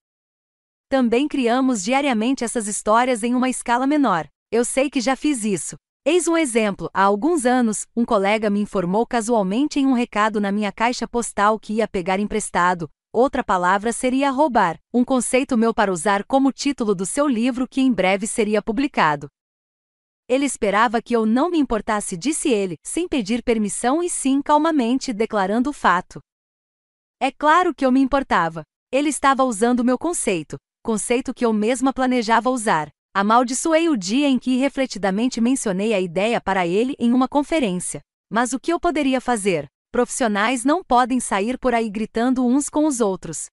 Também 0.88 1.27
criamos 1.27 1.83
diariamente 1.83 2.44
essas 2.44 2.68
histórias 2.68 3.22
em 3.22 3.35
uma 3.35 3.49
escala 3.49 3.87
menor. 3.87 4.29
Eu 4.51 4.64
sei 4.64 4.88
que 4.88 5.01
já 5.01 5.16
fiz 5.16 5.44
isso. 5.44 5.77
Eis 6.05 6.29
um 6.29 6.37
exemplo: 6.37 6.88
há 6.94 7.03
alguns 7.03 7.44
anos, 7.44 7.87
um 7.96 8.05
colega 8.05 8.49
me 8.49 8.61
informou 8.61 9.05
casualmente 9.05 9.81
em 9.81 9.87
um 9.87 9.92
recado 9.92 10.40
na 10.40 10.53
minha 10.53 10.70
caixa 10.70 11.09
postal 11.09 11.59
que 11.59 11.75
ia 11.75 11.88
pegar 11.88 12.20
emprestado. 12.20 12.88
Outra 13.12 13.42
palavra 13.42 13.92
seria 13.92 14.31
roubar, 14.31 14.79
um 14.94 15.05
conceito 15.05 15.57
meu 15.57 15.75
para 15.75 15.90
usar 15.90 16.22
como 16.25 16.53
título 16.53 16.94
do 16.94 17.05
seu 17.05 17.27
livro 17.27 17.66
que 17.66 17.81
em 17.81 17.92
breve 17.92 18.27
seria 18.27 18.62
publicado. 18.62 19.27
Ele 20.29 20.44
esperava 20.44 21.01
que 21.01 21.14
eu 21.14 21.25
não 21.25 21.51
me 21.51 21.59
importasse, 21.59 22.16
disse 22.16 22.51
ele, 22.51 22.77
sem 22.85 23.09
pedir 23.09 23.42
permissão 23.42 24.03
e 24.03 24.11
sim 24.11 24.42
calmamente 24.42 25.12
declarando 25.12 25.70
o 25.70 25.72
fato. 25.72 26.20
É 27.18 27.33
claro 27.33 27.75
que 27.75 27.87
eu 27.87 27.90
me 27.90 28.01
importava. 28.01 28.62
Ele 28.96 29.11
estava 29.11 29.44
usando 29.44 29.85
meu 29.85 29.98
conceito, 29.98 30.56
conceito 30.82 31.35
que 31.35 31.44
eu 31.44 31.52
mesma 31.52 31.92
planejava 31.92 32.48
usar. 32.48 32.88
Amaldiçoei 33.14 33.90
o 33.90 33.96
dia 33.96 34.26
em 34.26 34.38
que 34.38 34.52
irrefletidamente 34.52 35.38
mencionei 35.38 35.92
a 35.92 36.00
ideia 36.00 36.40
para 36.40 36.66
ele 36.66 36.94
em 36.98 37.12
uma 37.12 37.28
conferência. 37.28 38.00
Mas 38.30 38.54
o 38.54 38.59
que 38.59 38.72
eu 38.72 38.80
poderia 38.80 39.20
fazer? 39.20 39.66
Profissionais 39.92 40.64
não 40.64 40.82
podem 40.82 41.20
sair 41.20 41.59
por 41.59 41.74
aí 41.74 41.90
gritando 41.90 42.46
uns 42.46 42.70
com 42.70 42.87
os 42.87 43.02
outros. 43.02 43.50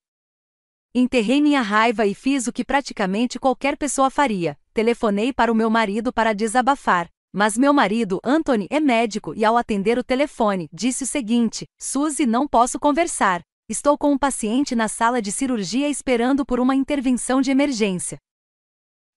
Enterrei 0.96 1.42
minha 1.42 1.62
raiva 1.62 2.06
e 2.06 2.14
fiz 2.16 2.48
o 2.48 2.54
que 2.54 2.64
praticamente 2.64 3.38
qualquer 3.38 3.76
pessoa 3.76 4.10
faria. 4.10 4.58
Telefonei 4.74 5.34
para 5.34 5.52
o 5.52 5.56
meu 5.56 5.70
marido 5.70 6.14
para 6.14 6.32
desabafar. 6.32 7.10
Mas 7.34 7.58
meu 7.58 7.74
marido, 7.74 8.22
Anthony, 8.24 8.66
é 8.70 8.80
médico 8.80 9.34
e 9.36 9.44
ao 9.44 9.58
atender 9.58 9.98
o 9.98 10.06
telefone, 10.06 10.70
disse 10.72 11.04
o 11.04 11.08
seguinte: 11.08 11.66
Suzy, 11.78 12.26
não 12.26 12.48
posso 12.48 12.80
conversar. 12.80 13.42
Estou 13.70 13.98
com 13.98 14.12
um 14.12 14.18
paciente 14.18 14.76
na 14.76 14.90
sala 14.90 15.22
de 15.22 15.32
cirurgia 15.32 15.88
esperando 15.88 16.46
por 16.46 16.60
uma 16.60 16.76
intervenção 16.76 17.42
de 17.42 17.50
emergência. 17.50 18.18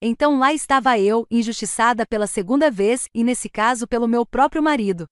Então 0.00 0.38
lá 0.38 0.52
estava 0.54 0.96
eu, 1.00 1.26
injustiçada 1.28 2.06
pela 2.06 2.28
segunda 2.28 2.70
vez 2.70 3.08
e 3.12 3.24
nesse 3.24 3.48
caso 3.48 3.88
pelo 3.88 4.06
meu 4.06 4.24
próprio 4.24 4.62
marido. 4.62 5.04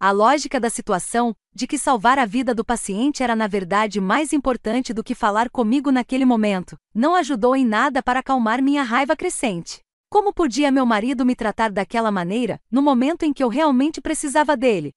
A 0.00 0.10
lógica 0.10 0.58
da 0.58 0.70
situação, 0.70 1.36
de 1.54 1.66
que 1.66 1.76
salvar 1.76 2.18
a 2.18 2.24
vida 2.24 2.54
do 2.54 2.64
paciente 2.64 3.22
era 3.22 3.36
na 3.36 3.46
verdade 3.46 4.00
mais 4.00 4.32
importante 4.32 4.94
do 4.94 5.04
que 5.04 5.14
falar 5.14 5.50
comigo 5.50 5.92
naquele 5.92 6.24
momento, 6.24 6.78
não 6.94 7.14
ajudou 7.16 7.54
em 7.54 7.66
nada 7.66 8.02
para 8.02 8.20
acalmar 8.20 8.62
minha 8.62 8.82
raiva 8.82 9.14
crescente. 9.14 9.80
Como 10.08 10.32
podia 10.32 10.70
meu 10.70 10.86
marido 10.86 11.26
me 11.26 11.36
tratar 11.36 11.70
daquela 11.70 12.10
maneira, 12.10 12.58
no 12.70 12.80
momento 12.80 13.24
em 13.24 13.34
que 13.34 13.44
eu 13.44 13.48
realmente 13.48 14.00
precisava 14.00 14.56
dele? 14.56 14.92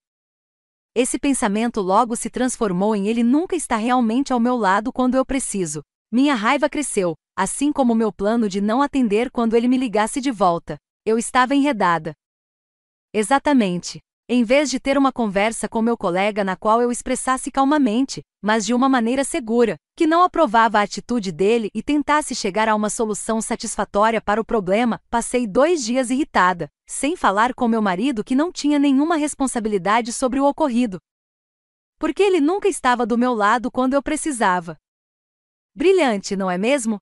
Esse 0.95 1.17
pensamento 1.17 1.82
logo 1.82 2.15
se 2.15 2.29
transformou 2.29 2.95
em 2.95 3.08
ele 3.08 3.23
nunca 3.23 3.56
está 3.56 3.77
realmente 3.77 4.32
ao 4.32 4.39
meu 4.39 4.56
lado 4.56 4.93
quando 4.93 5.15
eu 5.15 5.25
preciso. 5.25 5.82
Minha 6.12 6.36
raiva 6.36 6.69
cresceu, 6.69 7.15
assim 7.36 7.71
como 7.73 7.95
meu 7.95 8.13
plano 8.13 8.47
de 8.47 8.62
não 8.62 8.79
atender 8.79 9.32
quando 9.32 9.56
ele 9.56 9.67
me 9.67 9.75
ligasse 9.75 10.21
de 10.21 10.29
volta. 10.29 10.77
Eu 11.03 11.17
estava 11.17 11.56
enredada. 11.56 12.13
Exatamente. 13.12 13.99
Em 14.29 14.41
vez 14.41 14.69
de 14.69 14.79
ter 14.79 14.97
uma 14.97 15.12
conversa 15.12 15.67
com 15.67 15.81
meu 15.81 15.97
colega 15.97 16.45
na 16.45 16.55
qual 16.55 16.81
eu 16.81 16.89
expressasse 16.89 17.51
calmamente, 17.51 18.23
mas 18.41 18.65
de 18.65 18.73
uma 18.73 18.88
maneira 18.88 19.21
segura, 19.25 19.75
que 19.97 20.07
não 20.07 20.23
aprovava 20.23 20.79
a 20.79 20.81
atitude 20.81 21.29
dele 21.29 21.69
e 21.73 21.83
tentasse 21.83 22.33
chegar 22.33 22.69
a 22.69 22.75
uma 22.75 22.89
solução 22.89 23.41
satisfatória 23.41 24.21
para 24.21 24.39
o 24.39 24.45
problema, 24.45 25.01
passei 25.09 25.45
dois 25.45 25.83
dias 25.83 26.09
irritada, 26.09 26.69
sem 26.88 27.17
falar 27.17 27.53
com 27.53 27.67
meu 27.67 27.81
marido 27.81 28.23
que 28.23 28.33
não 28.33 28.49
tinha 28.49 28.79
nenhuma 28.79 29.17
responsabilidade 29.17 30.13
sobre 30.13 30.39
o 30.39 30.45
ocorrido. 30.45 31.01
Porque 31.99 32.23
ele 32.23 32.39
nunca 32.39 32.69
estava 32.69 33.05
do 33.05 33.17
meu 33.17 33.33
lado 33.33 33.69
quando 33.69 33.93
eu 33.93 34.01
precisava. 34.01 34.77
Brilhante, 35.75 36.38
não 36.38 36.49
é 36.49 36.57
mesmo? 36.57 36.97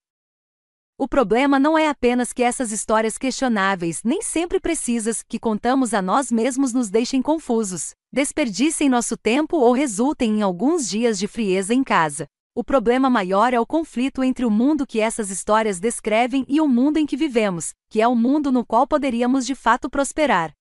O 1.01 1.07
problema 1.07 1.57
não 1.57 1.75
é 1.75 1.89
apenas 1.89 2.31
que 2.31 2.43
essas 2.43 2.71
histórias 2.71 3.17
questionáveis, 3.17 4.03
nem 4.03 4.21
sempre 4.21 4.59
precisas, 4.59 5.23
que 5.23 5.39
contamos 5.39 5.95
a 5.95 5.99
nós 5.99 6.31
mesmos 6.31 6.73
nos 6.73 6.91
deixem 6.91 7.23
confusos, 7.23 7.95
desperdicem 8.13 8.87
nosso 8.87 9.17
tempo 9.17 9.57
ou 9.57 9.73
resultem 9.73 10.29
em 10.37 10.41
alguns 10.43 10.87
dias 10.87 11.17
de 11.17 11.27
frieza 11.27 11.73
em 11.73 11.83
casa. 11.83 12.27
O 12.53 12.63
problema 12.63 13.09
maior 13.09 13.51
é 13.51 13.59
o 13.59 13.65
conflito 13.65 14.23
entre 14.23 14.45
o 14.45 14.51
mundo 14.51 14.85
que 14.85 14.99
essas 14.99 15.31
histórias 15.31 15.79
descrevem 15.79 16.45
e 16.47 16.61
o 16.61 16.67
mundo 16.67 16.97
em 16.97 17.07
que 17.07 17.17
vivemos, 17.17 17.71
que 17.89 17.99
é 17.99 18.07
o 18.07 18.13
mundo 18.13 18.51
no 18.51 18.63
qual 18.63 18.85
poderíamos 18.85 19.43
de 19.43 19.55
fato 19.55 19.89
prosperar. 19.89 20.53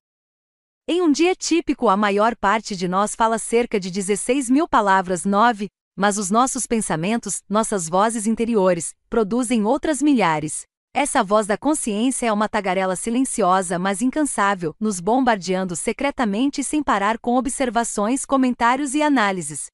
Em 0.89 1.03
um 1.03 1.13
dia 1.13 1.35
típico, 1.35 1.87
a 1.91 1.99
maior 1.99 2.35
parte 2.35 2.75
de 2.75 2.89
nós 2.89 3.15
fala 3.15 3.39
cerca 3.39 3.79
de 3.79 3.91
16 3.91 4.49
mil 4.49 4.67
palavras 4.67 5.27
9, 5.27 5.69
mas 6.01 6.17
os 6.17 6.31
nossos 6.31 6.67
pensamentos, 6.67 7.43
nossas 7.47 7.87
vozes 7.87 8.27
interiores, 8.27 8.95
produzem 9.11 9.67
outras 9.67 10.01
milhares. 10.01 10.63
Essa 10.95 11.23
voz 11.23 11.47
da 11.47 11.59
consciência 11.59 12.25
é 12.25 12.33
uma 12.33 12.49
tagarela 12.49 12.97
silenciosa 12.97 13.79
mas 13.79 14.01
incansável, 14.01 14.75
nos 14.81 14.99
bombardeando 14.99 15.77
secretamente 15.77 16.63
e 16.63 16.65
sem 16.65 16.83
parar 16.83 17.19
com 17.19 17.37
observações, 17.37 18.25
comentários 18.25 18.95
e 18.95 19.03
análises. 19.03 19.67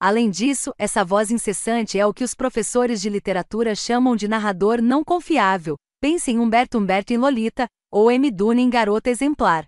Além 0.00 0.30
disso, 0.30 0.72
essa 0.78 1.04
voz 1.04 1.32
incessante 1.32 1.98
é 1.98 2.06
o 2.06 2.14
que 2.14 2.22
os 2.22 2.32
professores 2.32 3.00
de 3.00 3.10
literatura 3.10 3.74
chamam 3.74 4.14
de 4.14 4.28
narrador 4.28 4.80
não 4.80 5.02
confiável. 5.02 5.74
Pense 6.00 6.30
em 6.30 6.38
Humberto 6.38 6.78
Humberto 6.78 7.12
em 7.12 7.16
Lolita, 7.16 7.66
ou 7.90 8.08
M. 8.08 8.30
Dune 8.30 8.62
em 8.62 8.70
Garota 8.70 9.10
Exemplar. 9.10 9.66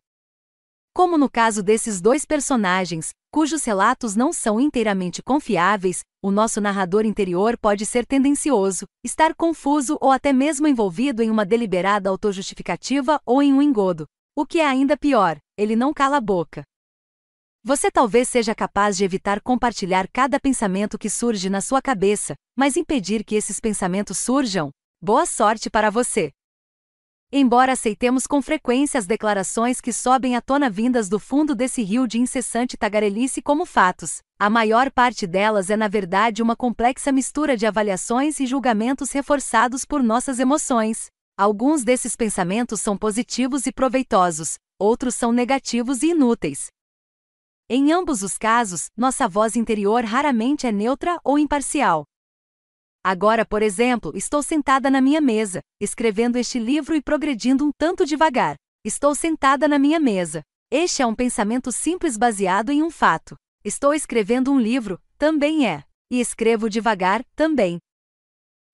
Como 0.97 1.18
no 1.18 1.28
caso 1.28 1.62
desses 1.62 2.01
dois 2.01 2.24
personagens, 2.24 3.11
cujos 3.30 3.62
relatos 3.66 4.16
não 4.16 4.32
são 4.32 4.59
inteiramente 4.59 5.22
confiáveis, 5.22 6.01
o 6.22 6.30
nosso 6.30 6.59
narrador 6.59 7.05
interior 7.05 7.59
pode 7.59 7.84
ser 7.84 8.07
tendencioso, 8.07 8.86
estar 9.05 9.34
confuso 9.34 9.99
ou 10.01 10.11
até 10.11 10.32
mesmo 10.32 10.66
envolvido 10.66 11.22
em 11.22 11.28
uma 11.28 11.44
deliberada 11.44 12.09
autojustificativa 12.09 13.20
ou 13.26 13.42
em 13.42 13.53
um 13.53 13.61
engodo. 13.61 14.07
O 14.34 14.47
que 14.47 14.59
é 14.59 14.66
ainda 14.66 14.97
pior, 14.97 15.36
ele 15.55 15.76
não 15.76 15.92
cala 15.92 16.16
a 16.16 16.20
boca. 16.20 16.62
Você 17.62 17.90
talvez 17.90 18.30
seja 18.30 18.55
capaz 18.55 18.97
de 18.97 19.05
evitar 19.05 19.42
compartilhar 19.42 20.09
cada 20.11 20.40
pensamento 20.40 20.97
que 20.97 21.11
surge 21.11 21.51
na 21.51 21.61
sua 21.61 21.82
cabeça, 21.82 22.34
mas 22.57 22.74
impedir 22.74 23.22
que 23.22 23.34
esses 23.34 23.61
pensamentos 23.61 24.16
surjam? 24.16 24.70
Boa 24.99 25.26
sorte 25.26 25.68
para 25.68 25.90
você! 25.90 26.32
Embora 27.33 27.72
aceitemos 27.72 28.24
com 28.24 28.41
frequência 28.41 28.99
as 28.99 29.07
declarações 29.07 29.81
que 29.81 29.93
sobem 29.93 30.37
à 30.37 30.41
tona 30.41 30.70
vindas 30.70 31.09
do 31.09 31.18
fundo 31.18 31.57
desse 31.57 31.83
rio 31.83 32.07
de 32.07 32.20
incessante 32.20 32.77
tagarelice 32.77 33.43
como 33.43 33.66
fatos, 33.66 34.20
a 34.39 34.49
maior 34.49 34.93
parte 34.93 35.27
delas 35.27 35.68
é 35.68 35.77
na 35.77 35.89
verdade 35.89 36.41
uma 36.41 36.55
complexa 36.55 37.11
mistura 37.11 37.57
de 37.57 37.66
avaliações 37.66 38.39
e 38.39 38.47
julgamentos 38.47 39.11
reforçados 39.11 39.85
por 39.85 40.05
nossas 40.05 40.39
emoções. 40.39 41.07
Alguns 41.37 41.83
desses 41.83 42.14
pensamentos 42.14 42.81
são 42.81 42.97
positivos 42.97 43.66
e 43.66 43.72
proveitosos, 43.72 44.55
outros 44.79 45.16
são 45.16 45.33
negativos 45.33 46.05
e 46.05 46.11
inúteis. 46.11 46.68
Em 47.68 47.93
ambos 47.93 48.22
os 48.22 48.39
casos, 48.39 48.89
nossa 48.97 49.27
voz 49.27 49.57
interior 49.57 50.05
raramente 50.05 50.68
é 50.68 50.70
neutra 50.70 51.18
ou 51.24 51.37
imparcial. 51.37 52.05
Agora, 53.09 53.46
por 53.46 53.62
exemplo, 53.62 54.11
estou 54.16 54.42
sentada 54.42 54.90
na 54.90 55.00
minha 55.00 55.20
mesa, 55.20 55.61
escrevendo 55.80 56.34
este 56.34 56.59
livro 56.59 56.92
e 56.92 57.00
progredindo 57.00 57.64
um 57.64 57.70
tanto 57.78 58.04
devagar. 58.04 58.57
Estou 58.84 59.14
sentada 59.14 59.68
na 59.68 59.78
minha 59.78 60.00
mesa. 60.00 60.42
Este 60.72 61.02
é 61.02 61.07
um 61.07 61.14
pensamento 61.14 61.70
simples 61.70 62.16
baseado 62.16 62.70
em 62.70 62.82
um 62.82 62.90
fato. 62.90 63.36
Estou 63.64 63.94
escrevendo 63.94 64.50
um 64.50 64.59
livro, 64.59 65.00
também 65.16 65.68
é. 65.68 65.84
E 66.11 66.20
escrevo 66.20 66.68
devagar, 66.68 67.22
também. 67.36 67.78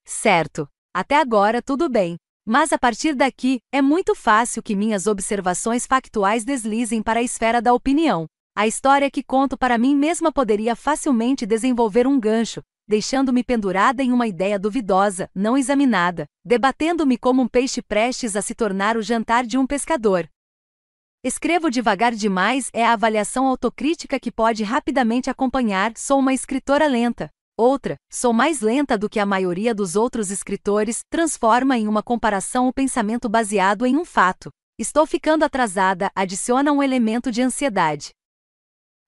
Certo. 0.06 0.66
Até 0.94 1.16
agora 1.16 1.60
tudo 1.60 1.90
bem. 1.90 2.16
Mas 2.46 2.72
a 2.72 2.78
partir 2.78 3.14
daqui, 3.14 3.60
é 3.70 3.82
muito 3.82 4.14
fácil 4.14 4.62
que 4.62 4.74
minhas 4.74 5.06
observações 5.06 5.84
factuais 5.84 6.42
deslizem 6.42 7.02
para 7.02 7.20
a 7.20 7.22
esfera 7.22 7.60
da 7.60 7.74
opinião. 7.74 8.24
A 8.56 8.66
história 8.66 9.10
que 9.10 9.22
conto 9.22 9.58
para 9.58 9.76
mim 9.76 9.94
mesma 9.94 10.32
poderia 10.32 10.74
facilmente 10.74 11.44
desenvolver 11.44 12.06
um 12.06 12.18
gancho, 12.18 12.62
deixando-me 12.86 13.44
pendurada 13.44 14.02
em 14.02 14.12
uma 14.12 14.26
ideia 14.26 14.58
duvidosa, 14.58 15.30
não 15.34 15.56
examinada, 15.56 16.26
debatendo-me 16.44 17.16
como 17.16 17.42
um 17.42 17.48
peixe 17.48 17.80
prestes 17.80 18.36
a 18.36 18.42
se 18.42 18.54
tornar 18.54 18.96
o 18.96 19.02
jantar 19.02 19.46
de 19.46 19.56
um 19.56 19.66
pescador. 19.66 20.28
Escrevo 21.24 21.70
devagar 21.70 22.12
demais 22.12 22.68
é 22.72 22.84
a 22.84 22.92
avaliação 22.92 23.46
autocrítica 23.46 24.18
que 24.18 24.32
pode 24.32 24.64
rapidamente 24.64 25.30
acompanhar. 25.30 25.92
Sou 25.96 26.18
uma 26.18 26.34
escritora 26.34 26.88
lenta. 26.88 27.30
Outra, 27.56 27.96
sou 28.10 28.32
mais 28.32 28.60
lenta 28.60 28.98
do 28.98 29.08
que 29.08 29.20
a 29.20 29.26
maioria 29.26 29.72
dos 29.72 29.94
outros 29.94 30.32
escritores, 30.32 31.04
transforma 31.08 31.78
em 31.78 31.86
uma 31.86 32.02
comparação 32.02 32.66
o 32.66 32.72
pensamento 32.72 33.28
baseado 33.28 33.86
em 33.86 33.96
um 33.96 34.04
fato. 34.04 34.50
Estou 34.76 35.06
ficando 35.06 35.44
atrasada, 35.44 36.10
adiciona 36.12 36.72
um 36.72 36.82
elemento 36.82 37.30
de 37.30 37.40
ansiedade. 37.40 38.10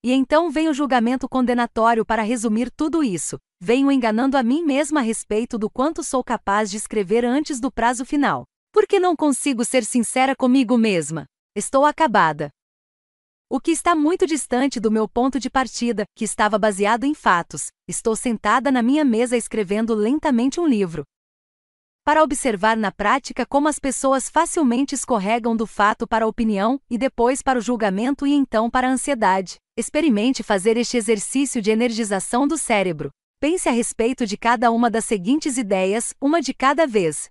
E 0.05 0.13
então 0.13 0.51
vem 0.51 0.69
o 0.69 0.75
julgamento 0.75 1.27
condenatório 1.27 2.05
para 2.05 2.23
resumir 2.23 2.71
tudo 2.71 3.03
isso. 3.03 3.39
Venho 3.59 3.91
enganando 3.91 4.37
a 4.37 4.43
mim 4.43 4.63
mesma 4.63 5.01
a 5.01 5.03
respeito 5.03 5.57
do 5.57 5.71
quanto 5.71 6.05
sou 6.05 6.23
capaz 6.23 6.71
de 6.71 6.77
escrever 6.77 7.25
antes 7.25 7.59
do 7.59 7.73
prazo 7.73 8.05
final. 8.05 8.45
Por 8.71 8.87
que 8.87 9.01
não 9.01 9.17
consigo 9.17 9.65
ser 9.65 9.83
sincera 9.83 10.37
comigo 10.37 10.77
mesma? 10.77 11.25
Estou 11.57 11.87
acabada. 11.87 12.51
O 13.49 13.59
que 13.59 13.71
está 13.71 13.95
muito 13.95 14.27
distante 14.27 14.79
do 14.79 14.91
meu 14.91 15.09
ponto 15.09 15.41
de 15.41 15.49
partida, 15.49 16.05
que 16.15 16.27
estava 16.27 16.59
baseado 16.59 17.05
em 17.05 17.15
fatos. 17.15 17.69
Estou 17.89 18.15
sentada 18.15 18.71
na 18.71 18.83
minha 18.83 19.07
mesa 19.07 19.39
escrevendo 19.39 19.95
lentamente 19.95 20.61
um 20.61 20.67
livro 20.67 21.03
para 22.05 22.23
observar 22.23 22.77
na 22.77 22.93
prática 22.93 23.47
como 23.47 23.67
as 23.67 23.79
pessoas 23.79 24.29
facilmente 24.29 24.95
escorregam 24.95 25.57
do 25.57 25.67
fato 25.67 26.07
para 26.07 26.27
a 26.27 26.29
opinião, 26.29 26.79
e 26.89 26.99
depois 26.99 27.41
para 27.41 27.59
o 27.59 27.63
julgamento 27.63 28.27
e 28.27 28.35
então 28.35 28.71
para 28.71 28.87
a 28.87 28.91
ansiedade. 28.91 29.57
Experimente 29.75 30.43
fazer 30.43 30.77
este 30.77 30.99
exercício 30.99 31.63
de 31.63 31.71
energização 31.71 32.47
do 32.47 32.59
cérebro. 32.59 33.11
Pense 33.41 33.69
a 33.69 33.73
respeito 33.73 34.27
de 34.27 34.37
cada 34.37 34.71
uma 34.71 34.91
das 34.91 35.07
seguintes 35.07 35.57
ideias, 35.57 36.15
uma 36.21 36.41
de 36.41 36.53
cada 36.53 36.87
vez: 36.87 37.31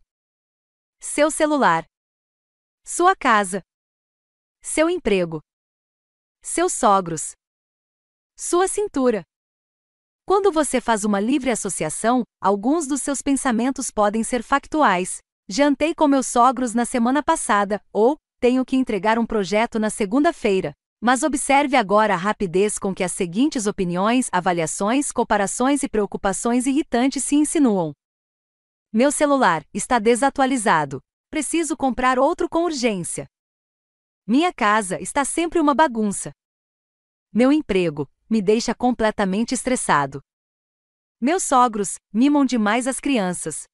seu 0.99 1.29
celular, 1.29 1.85
sua 2.83 3.15
casa, 3.15 3.61
seu 4.61 4.89
emprego, 4.89 5.39
seus 6.41 6.73
sogros, 6.73 7.33
sua 8.35 8.67
cintura. 8.67 9.23
Quando 10.25 10.53
você 10.53 10.79
faz 10.79 11.03
uma 11.03 11.19
livre 11.19 11.51
associação, 11.51 12.23
alguns 12.39 12.87
dos 12.87 13.01
seus 13.01 13.21
pensamentos 13.21 13.91
podem 13.91 14.23
ser 14.23 14.41
factuais. 14.41 15.17
Jantei 15.49 15.93
com 15.93 16.07
meus 16.07 16.27
sogros 16.27 16.73
na 16.73 16.85
semana 16.85 17.21
passada, 17.21 17.81
ou 17.91 18.17
tenho 18.39 18.63
que 18.63 18.77
entregar 18.77 19.19
um 19.19 19.25
projeto 19.25 19.77
na 19.77 19.89
segunda-feira. 19.89 20.73
Mas 21.01 21.23
observe 21.23 21.75
agora 21.75 22.13
a 22.13 22.17
rapidez 22.17 22.79
com 22.79 22.95
que 22.95 23.03
as 23.03 23.11
seguintes 23.11 23.67
opiniões, 23.67 24.29
avaliações, 24.31 25.11
comparações 25.11 25.83
e 25.83 25.89
preocupações 25.89 26.65
irritantes 26.65 27.25
se 27.25 27.35
insinuam. 27.35 27.91
Meu 28.93 29.11
celular 29.11 29.65
está 29.73 29.99
desatualizado. 29.99 31.01
Preciso 31.29 31.75
comprar 31.75 32.17
outro 32.17 32.47
com 32.47 32.63
urgência. 32.63 33.25
Minha 34.25 34.53
casa 34.53 35.01
está 35.01 35.25
sempre 35.25 35.59
uma 35.59 35.75
bagunça. 35.75 36.31
Meu 37.33 37.51
emprego 37.51 38.07
me 38.33 38.41
deixa 38.41 38.73
completamente 38.73 39.53
estressado. 39.53 40.19
Meus 41.21 41.43
sogros 41.43 41.99
mimam 42.11 42.43
demais 42.43 42.87
as 42.87 42.99
crianças. 42.99 43.65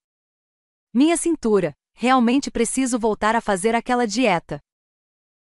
Minha 0.93 1.15
cintura, 1.15 1.73
realmente 1.93 2.51
preciso 2.51 2.99
voltar 2.99 3.37
a 3.37 3.41
fazer 3.41 3.73
aquela 3.73 4.05
dieta. 4.05 4.59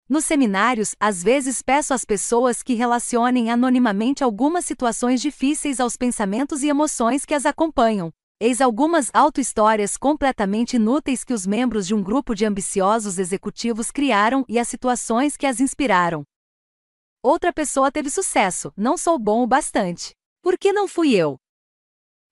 Nos 0.10 0.26
seminários, 0.26 0.94
às 1.00 1.24
vezes 1.24 1.62
peço 1.62 1.94
às 1.94 2.04
pessoas 2.04 2.62
que 2.62 2.74
relacionem 2.74 3.50
anonimamente 3.50 4.26
algumas 4.26 4.66
situações 4.66 5.22
difíceis 5.22 5.80
aos 5.80 5.96
pensamentos 5.96 6.62
e 6.62 6.68
emoções 6.68 7.24
que 7.24 7.34
as 7.34 7.46
acompanham. 7.46 8.12
Eis 8.42 8.60
algumas 8.60 9.10
auto-histórias 9.14 9.96
completamente 9.96 10.76
inúteis 10.76 11.24
que 11.24 11.34
os 11.34 11.48
membros 11.48 11.88
de 11.88 11.96
um 11.96 12.04
grupo 12.04 12.36
de 12.36 12.46
ambiciosos 12.46 13.18
executivos 13.18 13.90
criaram 13.90 14.44
e 14.50 14.60
as 14.60 14.68
situações 14.68 15.38
que 15.38 15.46
as 15.46 15.62
inspiraram. 15.62 16.26
Outra 17.30 17.52
pessoa 17.52 17.92
teve 17.92 18.10
sucesso, 18.10 18.72
não 18.78 18.96
sou 18.96 19.20
bom 19.20 19.44
o 19.44 19.48
bastante. 19.48 20.16
Por 20.42 20.58
que 20.58 20.72
não 20.72 20.88
fui 20.88 21.14
eu? 21.14 21.36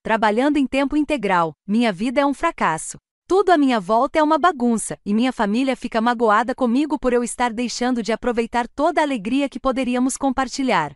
Trabalhando 0.02 0.56
em 0.56 0.66
tempo 0.66 0.96
integral, 0.96 1.54
minha 1.68 1.92
vida 1.92 2.22
é 2.22 2.26
um 2.26 2.34
fracasso. 2.34 2.98
Tudo 3.28 3.50
à 3.50 3.58
minha 3.58 3.78
volta 3.78 4.20
é 4.20 4.24
uma 4.24 4.38
bagunça, 4.38 4.98
e 5.06 5.14
minha 5.14 5.34
família 5.34 5.76
fica 5.76 6.00
magoada 6.00 6.56
comigo 6.56 6.98
por 6.98 7.12
eu 7.12 7.26
estar 7.26 7.52
deixando 7.52 8.02
de 8.02 8.14
aproveitar 8.14 8.70
toda 8.70 9.02
a 9.02 9.04
alegria 9.04 9.50
que 9.50 9.60
poderíamos 9.60 10.16
compartilhar. 10.16 10.96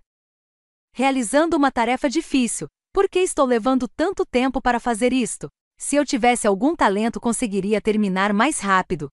Realizando 0.93 1.57
uma 1.57 1.69
tarefa 1.69 2.09
difícil, 2.09 2.69
por 2.93 3.09
que 3.09 3.19
estou 3.19 3.45
levando 3.45 3.85
tanto 3.85 4.25
tempo 4.25 4.61
para 4.61 4.79
fazer 4.79 5.11
isto? 5.11 5.49
Se 5.77 5.97
eu 5.97 6.05
tivesse 6.05 6.47
algum 6.47 6.73
talento, 6.73 7.19
conseguiria 7.19 7.81
terminar 7.81 8.31
mais 8.31 8.61
rápido. 8.61 9.09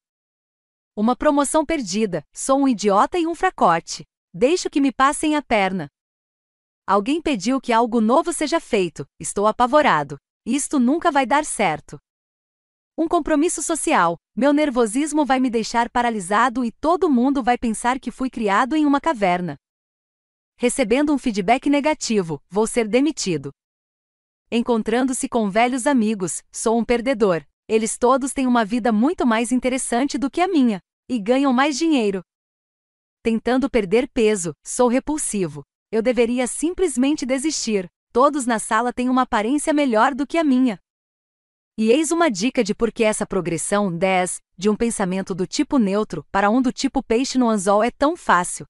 Uma 0.94 1.16
promoção 1.16 1.66
perdida, 1.66 2.22
sou 2.32 2.60
um 2.60 2.68
idiota 2.68 3.18
e 3.18 3.26
um 3.26 3.34
fracote. 3.34 4.04
Deixo 4.38 4.68
que 4.68 4.82
me 4.82 4.92
passem 4.92 5.34
a 5.34 5.40
perna. 5.40 5.88
Alguém 6.86 7.22
pediu 7.22 7.58
que 7.58 7.72
algo 7.72 8.02
novo 8.02 8.34
seja 8.34 8.60
feito, 8.60 9.06
estou 9.18 9.46
apavorado. 9.46 10.18
Isto 10.44 10.78
nunca 10.78 11.10
vai 11.10 11.24
dar 11.24 11.42
certo. 11.42 11.98
Um 12.98 13.08
compromisso 13.08 13.62
social, 13.62 14.18
meu 14.36 14.52
nervosismo 14.52 15.24
vai 15.24 15.40
me 15.40 15.48
deixar 15.48 15.88
paralisado 15.88 16.66
e 16.66 16.70
todo 16.70 17.08
mundo 17.08 17.42
vai 17.42 17.56
pensar 17.56 17.98
que 17.98 18.10
fui 18.10 18.28
criado 18.28 18.76
em 18.76 18.84
uma 18.84 19.00
caverna. 19.00 19.56
Recebendo 20.58 21.14
um 21.14 21.18
feedback 21.18 21.70
negativo, 21.70 22.38
vou 22.46 22.66
ser 22.66 22.86
demitido. 22.86 23.50
Encontrando-se 24.50 25.30
com 25.30 25.48
velhos 25.48 25.86
amigos, 25.86 26.42
sou 26.52 26.78
um 26.78 26.84
perdedor. 26.84 27.42
Eles 27.66 27.96
todos 27.96 28.34
têm 28.34 28.46
uma 28.46 28.66
vida 28.66 28.92
muito 28.92 29.26
mais 29.26 29.50
interessante 29.50 30.18
do 30.18 30.30
que 30.30 30.42
a 30.42 30.46
minha. 30.46 30.78
E 31.08 31.18
ganham 31.18 31.54
mais 31.54 31.78
dinheiro, 31.78 32.22
tentando 33.26 33.68
perder 33.68 34.08
peso, 34.14 34.54
sou 34.64 34.86
repulsivo. 34.86 35.64
Eu 35.90 36.00
deveria 36.00 36.46
simplesmente 36.46 37.26
desistir. 37.26 37.88
Todos 38.12 38.46
na 38.46 38.60
sala 38.60 38.92
têm 38.92 39.08
uma 39.08 39.22
aparência 39.22 39.72
melhor 39.72 40.14
do 40.14 40.24
que 40.24 40.38
a 40.38 40.44
minha. 40.44 40.78
E 41.76 41.90
eis 41.90 42.12
uma 42.12 42.30
dica 42.30 42.62
de 42.62 42.72
por 42.72 42.92
que 42.92 43.02
essa 43.02 43.26
progressão 43.26 43.92
10 43.92 44.38
de 44.56 44.70
um 44.70 44.76
pensamento 44.76 45.34
do 45.34 45.44
tipo 45.44 45.76
neutro 45.76 46.24
para 46.30 46.48
um 46.48 46.62
do 46.62 46.70
tipo 46.70 47.02
peixe 47.02 47.36
no 47.36 47.48
anzol 47.48 47.82
é 47.82 47.90
tão 47.90 48.16
fácil. 48.16 48.64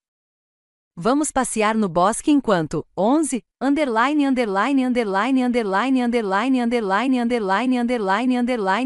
Vamos 0.96 1.30
passear 1.30 1.74
no 1.76 1.86
bosque 1.86 2.30
enquanto 2.30 2.82
11 2.96 3.42
underline 3.60 4.24
underline 4.24 4.86
underline 4.86 5.44
underline 5.44 6.02
underline 6.02 6.62
underline 6.62 6.62
underline 7.20 7.20
underline 7.20 8.34
underline 8.34 8.34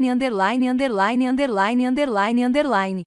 underline 0.02 0.68
underline 0.68 1.28
underline 1.28 1.86
underline 1.86 2.44
underline. 2.44 3.04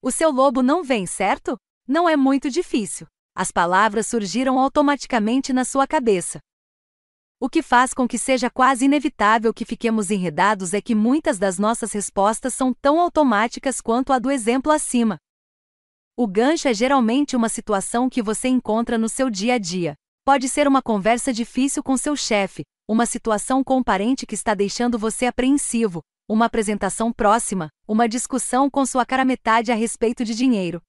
O 0.00 0.12
seu 0.12 0.30
lobo 0.30 0.62
não 0.62 0.84
vem, 0.84 1.06
certo? 1.06 1.58
Não 1.86 2.08
é 2.08 2.16
muito 2.16 2.48
difícil. 2.48 3.06
As 3.34 3.50
palavras 3.50 4.06
surgiram 4.06 4.56
automaticamente 4.58 5.52
na 5.52 5.64
sua 5.64 5.88
cabeça. 5.88 6.38
O 7.40 7.48
que 7.48 7.62
faz 7.62 7.92
com 7.92 8.06
que 8.06 8.16
seja 8.16 8.48
quase 8.48 8.84
inevitável 8.84 9.52
que 9.52 9.64
fiquemos 9.64 10.10
enredados 10.10 10.72
é 10.72 10.80
que 10.80 10.94
muitas 10.94 11.38
das 11.38 11.58
nossas 11.58 11.92
respostas 11.92 12.54
são 12.54 12.72
tão 12.72 13.00
automáticas 13.00 13.80
quanto 13.80 14.12
a 14.12 14.18
do 14.20 14.30
exemplo 14.30 14.70
acima. 14.70 15.18
O 16.16 16.26
gancho 16.26 16.68
é 16.68 16.74
geralmente 16.74 17.34
uma 17.34 17.48
situação 17.48 18.08
que 18.08 18.22
você 18.22 18.48
encontra 18.48 18.98
no 18.98 19.08
seu 19.08 19.28
dia 19.28 19.54
a 19.54 19.58
dia. 19.58 19.94
Pode 20.24 20.48
ser 20.48 20.68
uma 20.68 20.82
conversa 20.82 21.32
difícil 21.32 21.82
com 21.82 21.96
seu 21.96 22.14
chefe, 22.14 22.62
uma 22.88 23.06
situação 23.06 23.64
com 23.64 23.78
um 23.78 23.84
parente 23.84 24.26
que 24.26 24.34
está 24.34 24.54
deixando 24.54 24.98
você 24.98 25.26
apreensivo, 25.26 26.02
uma 26.28 26.44
apresentação 26.44 27.10
próxima, 27.10 27.70
uma 27.86 28.06
discussão 28.06 28.68
com 28.68 28.84
sua 28.84 29.06
cara 29.06 29.24
metade 29.24 29.72
a 29.72 29.74
respeito 29.74 30.24
de 30.24 30.34
dinheiro. 30.34 30.82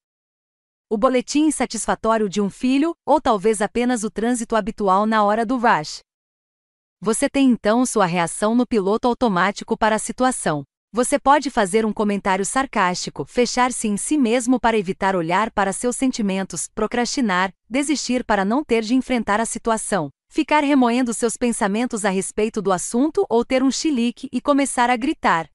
O 0.89 0.97
boletim 0.97 1.45
insatisfatório 1.45 2.27
de 2.27 2.41
um 2.41 2.49
filho, 2.49 2.93
ou 3.05 3.21
talvez 3.21 3.61
apenas 3.61 4.03
o 4.03 4.11
trânsito 4.11 4.55
habitual 4.55 5.05
na 5.05 5.23
hora 5.23 5.45
do 5.45 5.57
rush. 5.57 5.99
Você 6.99 7.29
tem 7.29 7.49
então 7.49 7.85
sua 7.85 8.05
reação 8.05 8.53
no 8.53 8.67
piloto 8.67 9.07
automático 9.07 9.77
para 9.77 9.95
a 9.95 9.99
situação. 9.99 10.65
Você 10.91 11.17
pode 11.17 11.49
fazer 11.49 11.85
um 11.85 11.93
comentário 11.93 12.43
sarcástico, 12.43 13.23
fechar-se 13.23 13.87
em 13.87 13.95
si 13.95 14.17
mesmo 14.17 14.59
para 14.59 14.77
evitar 14.77 15.15
olhar 15.15 15.51
para 15.51 15.71
seus 15.71 15.95
sentimentos, 15.95 16.67
procrastinar, 16.73 17.53
desistir 17.69 18.25
para 18.25 18.43
não 18.43 18.63
ter 18.63 18.81
de 18.81 18.95
enfrentar 18.95 19.39
a 19.39 19.45
situação, 19.45 20.09
ficar 20.29 20.63
remoendo 20.63 21.13
seus 21.13 21.35
pensamentos 21.35 22.05
a 22.05 22.09
respeito 22.09 22.61
do 22.61 22.71
assunto 22.71 23.25
ou 23.29 23.43
ter 23.43 23.63
um 23.63 23.71
chilique 23.71 24.29
e 24.31 24.39
começar 24.39 24.89
a 24.89 24.95
gritar. 24.95 25.49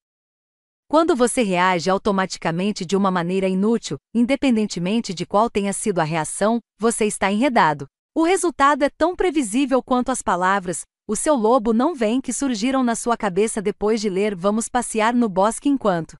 Quando 0.89 1.17
você 1.17 1.43
reage 1.43 1.89
automaticamente 1.89 2.85
de 2.85 2.97
uma 2.97 3.11
maneira 3.11 3.49
inútil, 3.49 3.97
independentemente 4.15 5.15
de 5.15 5.25
qual 5.25 5.49
tenha 5.49 5.73
sido 5.73 6.01
a 6.01 6.05
reação, 6.05 6.61
você 6.79 7.07
está 7.07 7.33
enredado. 7.33 7.87
O 8.15 8.23
resultado 8.23 8.83
é 8.83 8.91
tão 8.91 9.17
previsível 9.17 9.83
quanto 9.83 10.13
as 10.13 10.23
palavras, 10.23 10.83
o 11.07 11.17
seu 11.17 11.35
lobo 11.35 11.73
não 11.73 11.95
vem 11.95 12.21
que 12.21 12.33
surgiram 12.33 12.83
na 12.83 12.95
sua 12.95 13.17
cabeça 13.17 13.61
depois 13.61 14.01
de 14.01 14.09
ler 14.09 14.35
Vamos 14.35 14.69
passear 14.69 15.15
no 15.15 15.29
bosque 15.29 15.69
enquanto. 15.69 16.17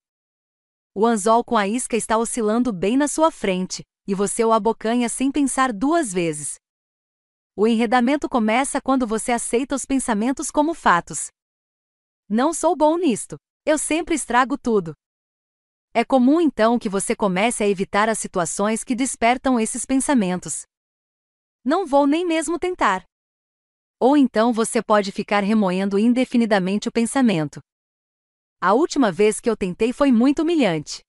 O 0.95 1.07
anzol 1.07 1.45
com 1.45 1.57
a 1.57 1.67
isca 1.67 1.97
está 1.97 2.17
oscilando 2.17 2.73
bem 2.73 2.97
na 2.97 3.09
sua 3.09 3.31
frente, 3.31 3.83
e 4.07 4.15
você 4.15 4.45
o 4.45 4.53
abocanha 4.53 5.09
sem 5.09 5.31
pensar 5.31 5.73
duas 5.73 6.13
vezes. 6.13 6.57
O 7.57 7.69
enredamento 7.69 8.29
começa 8.29 8.81
quando 8.81 9.07
você 9.07 9.31
aceita 9.31 9.77
os 9.77 9.85
pensamentos 9.85 10.51
como 10.51 10.75
fatos. 10.75 11.29
Não 12.29 12.53
sou 12.53 12.75
bom 12.75 12.99
nisto. 12.99 13.37
Eu 13.65 13.79
sempre 13.79 14.17
estrago 14.17 14.59
tudo. 14.59 14.93
É 15.93 16.05
comum 16.05 16.41
então 16.41 16.81
que 16.81 16.89
você 16.89 17.15
comece 17.15 17.63
a 17.63 17.69
evitar 17.69 18.09
as 18.09 18.19
situações 18.19 18.83
que 18.83 18.97
despertam 18.97 19.61
esses 19.61 19.87
pensamentos. 19.87 20.63
Não 21.65 21.87
vou 21.87 22.09
nem 22.09 22.27
mesmo 22.27 22.59
tentar. 22.59 23.05
Ou 24.01 24.17
então 24.17 24.53
você 24.53 24.83
pode 24.83 25.13
ficar 25.13 25.45
remoendo 25.45 25.97
indefinidamente 25.97 26.89
o 26.89 26.93
pensamento. 26.93 27.61
A 28.61 28.73
última 28.73 29.13
vez 29.13 29.39
que 29.39 29.49
eu 29.49 29.57
tentei 29.57 29.93
foi 29.93 30.11
muito 30.11 30.43
humilhante. 30.43 31.03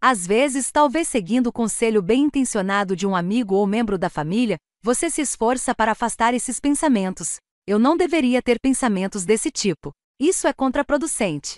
Às 0.00 0.26
vezes, 0.26 0.72
talvez 0.72 1.08
seguindo 1.08 1.46
o 1.46 1.52
conselho 1.52 2.02
bem 2.02 2.24
intencionado 2.24 2.96
de 2.96 3.06
um 3.06 3.14
amigo 3.14 3.54
ou 3.54 3.66
membro 3.66 3.96
da 3.96 4.10
família, 4.10 4.58
você 4.84 5.08
se 5.08 5.22
esforça 5.22 5.74
para 5.74 5.92
afastar 5.92 6.34
esses 6.34 6.60
pensamentos. 6.60 7.38
Eu 7.66 7.78
não 7.78 7.96
deveria 7.96 8.42
ter 8.42 8.60
pensamentos 8.60 9.24
desse 9.24 9.50
tipo. 9.50 9.92
Isso 10.20 10.46
é 10.46 10.52
contraproducente. 10.52 11.56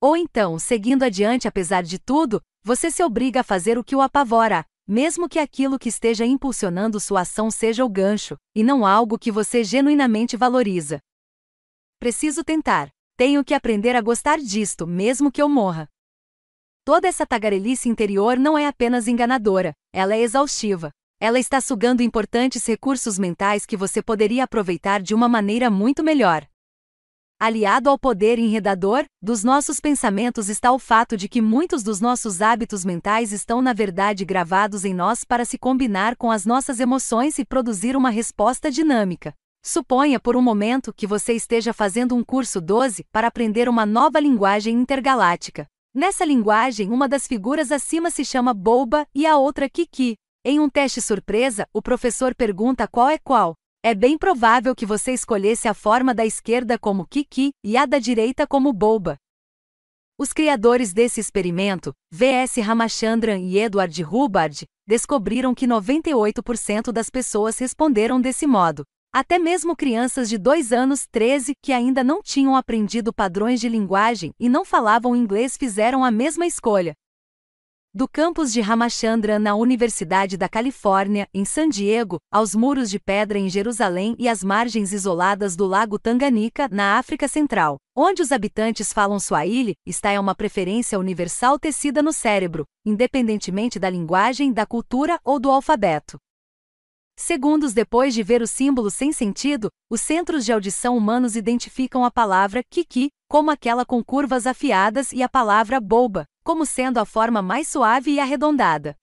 Ou 0.00 0.16
então, 0.16 0.58
seguindo 0.58 1.04
adiante 1.04 1.46
apesar 1.46 1.84
de 1.84 2.00
tudo, 2.00 2.42
você 2.64 2.90
se 2.90 3.00
obriga 3.04 3.42
a 3.42 3.44
fazer 3.44 3.78
o 3.78 3.84
que 3.84 3.94
o 3.94 4.00
apavora, 4.00 4.64
mesmo 4.88 5.28
que 5.28 5.38
aquilo 5.38 5.78
que 5.78 5.88
esteja 5.88 6.26
impulsionando 6.26 6.98
sua 6.98 7.20
ação 7.20 7.48
seja 7.48 7.84
o 7.84 7.88
gancho, 7.88 8.36
e 8.56 8.64
não 8.64 8.84
algo 8.84 9.16
que 9.16 9.30
você 9.30 9.62
genuinamente 9.62 10.36
valoriza. 10.36 10.98
Preciso 12.00 12.42
tentar. 12.42 12.88
Tenho 13.16 13.44
que 13.44 13.54
aprender 13.54 13.94
a 13.94 14.00
gostar 14.00 14.38
disto, 14.40 14.84
mesmo 14.84 15.30
que 15.30 15.40
eu 15.40 15.48
morra. 15.48 15.88
Toda 16.84 17.06
essa 17.06 17.24
tagarelice 17.24 17.88
interior 17.88 18.36
não 18.36 18.58
é 18.58 18.66
apenas 18.66 19.06
enganadora, 19.06 19.72
ela 19.92 20.16
é 20.16 20.20
exaustiva. 20.20 20.90
Ela 21.18 21.38
está 21.38 21.62
sugando 21.62 22.02
importantes 22.02 22.66
recursos 22.66 23.18
mentais 23.18 23.64
que 23.64 23.74
você 23.74 24.02
poderia 24.02 24.44
aproveitar 24.44 25.00
de 25.00 25.14
uma 25.14 25.26
maneira 25.26 25.70
muito 25.70 26.04
melhor. 26.04 26.46
Aliado 27.40 27.88
ao 27.88 27.98
poder 27.98 28.38
enredador 28.38 29.06
dos 29.20 29.42
nossos 29.42 29.80
pensamentos 29.80 30.50
está 30.50 30.72
o 30.72 30.78
fato 30.78 31.16
de 31.16 31.26
que 31.26 31.40
muitos 31.40 31.82
dos 31.82 32.02
nossos 32.02 32.42
hábitos 32.42 32.84
mentais 32.84 33.32
estão 33.32 33.62
na 33.62 33.72
verdade 33.72 34.26
gravados 34.26 34.84
em 34.84 34.92
nós 34.92 35.24
para 35.24 35.46
se 35.46 35.56
combinar 35.56 36.16
com 36.16 36.30
as 36.30 36.44
nossas 36.44 36.80
emoções 36.80 37.38
e 37.38 37.46
produzir 37.46 37.96
uma 37.96 38.10
resposta 38.10 38.70
dinâmica. 38.70 39.34
Suponha 39.64 40.20
por 40.20 40.36
um 40.36 40.42
momento 40.42 40.92
que 40.92 41.06
você 41.06 41.32
esteja 41.32 41.72
fazendo 41.72 42.14
um 42.14 42.22
curso 42.22 42.60
12 42.60 43.04
para 43.10 43.28
aprender 43.28 43.70
uma 43.70 43.86
nova 43.86 44.20
linguagem 44.20 44.74
intergaláctica. 44.74 45.66
Nessa 45.94 46.26
linguagem, 46.26 46.90
uma 46.90 47.08
das 47.08 47.26
figuras 47.26 47.72
acima 47.72 48.10
se 48.10 48.22
chama 48.22 48.52
Boba 48.52 49.06
e 49.14 49.26
a 49.26 49.38
outra 49.38 49.68
Kiki. 49.68 50.16
Em 50.48 50.60
um 50.60 50.70
teste 50.70 51.02
surpresa, 51.02 51.66
o 51.74 51.82
professor 51.82 52.32
pergunta 52.32 52.86
qual 52.86 53.08
é 53.08 53.18
qual. 53.18 53.56
É 53.84 53.92
bem 53.92 54.16
provável 54.16 54.76
que 54.76 54.86
você 54.86 55.12
escolhesse 55.12 55.66
a 55.66 55.74
forma 55.74 56.14
da 56.14 56.24
esquerda 56.24 56.78
como 56.78 57.04
Kiki 57.04 57.50
e 57.64 57.76
a 57.76 57.84
da 57.84 57.98
direita 57.98 58.46
como 58.46 58.72
Boba. 58.72 59.16
Os 60.16 60.32
criadores 60.32 60.92
desse 60.92 61.18
experimento, 61.18 61.92
V.S. 62.12 62.60
Ramachandran 62.60 63.38
e 63.38 63.58
Edward 63.58 64.04
Hubbard, 64.04 64.66
descobriram 64.86 65.52
que 65.52 65.66
98% 65.66 66.92
das 66.92 67.10
pessoas 67.10 67.58
responderam 67.58 68.20
desse 68.20 68.46
modo. 68.46 68.84
Até 69.12 69.40
mesmo 69.40 69.74
crianças 69.74 70.28
de 70.28 70.38
2 70.38 70.72
anos 70.72 71.08
13 71.10 71.54
que 71.60 71.72
ainda 71.72 72.04
não 72.04 72.22
tinham 72.22 72.54
aprendido 72.54 73.12
padrões 73.12 73.60
de 73.60 73.68
linguagem 73.68 74.30
e 74.38 74.48
não 74.48 74.64
falavam 74.64 75.16
inglês 75.16 75.56
fizeram 75.56 76.04
a 76.04 76.10
mesma 76.12 76.46
escolha 76.46 76.94
do 77.96 78.06
campus 78.06 78.52
de 78.52 78.60
Ramachandra 78.60 79.38
na 79.38 79.54
Universidade 79.54 80.36
da 80.36 80.50
Califórnia, 80.50 81.26
em 81.32 81.46
San 81.46 81.66
Diego, 81.66 82.18
aos 82.30 82.54
muros 82.54 82.90
de 82.90 83.00
pedra 83.00 83.38
em 83.38 83.48
Jerusalém 83.48 84.14
e 84.18 84.28
às 84.28 84.44
margens 84.44 84.92
isoladas 84.92 85.56
do 85.56 85.64
Lago 85.64 85.98
Tanganica, 85.98 86.68
na 86.70 86.98
África 86.98 87.26
Central, 87.26 87.78
onde 87.96 88.20
os 88.20 88.32
habitantes 88.32 88.92
falam 88.92 89.18
Swahili, 89.18 89.72
está 89.86 90.10
é 90.10 90.20
uma 90.20 90.34
preferência 90.34 90.98
universal 90.98 91.58
tecida 91.58 92.02
no 92.02 92.12
cérebro, 92.12 92.66
independentemente 92.84 93.78
da 93.78 93.88
linguagem, 93.88 94.52
da 94.52 94.66
cultura 94.66 95.18
ou 95.24 95.40
do 95.40 95.50
alfabeto. 95.50 96.18
Segundos 97.18 97.72
depois 97.72 98.12
de 98.12 98.22
ver 98.22 98.42
o 98.42 98.46
símbolo 98.46 98.90
sem 98.90 99.10
sentido, 99.10 99.70
os 99.90 100.02
centros 100.02 100.44
de 100.44 100.52
audição 100.52 100.98
humanos 100.98 101.34
identificam 101.34 102.04
a 102.04 102.10
palavra 102.10 102.62
kiki 102.62 103.08
como 103.26 103.50
aquela 103.50 103.86
com 103.86 104.04
curvas 104.04 104.46
afiadas 104.46 105.12
e 105.12 105.22
a 105.22 105.28
palavra 105.30 105.80
boba 105.80 106.26
como 106.46 106.64
sendo 106.64 106.98
a 106.98 107.04
forma 107.04 107.42
mais 107.42 107.66
suave 107.66 108.12
e 108.12 108.20
arredondada. 108.20 108.96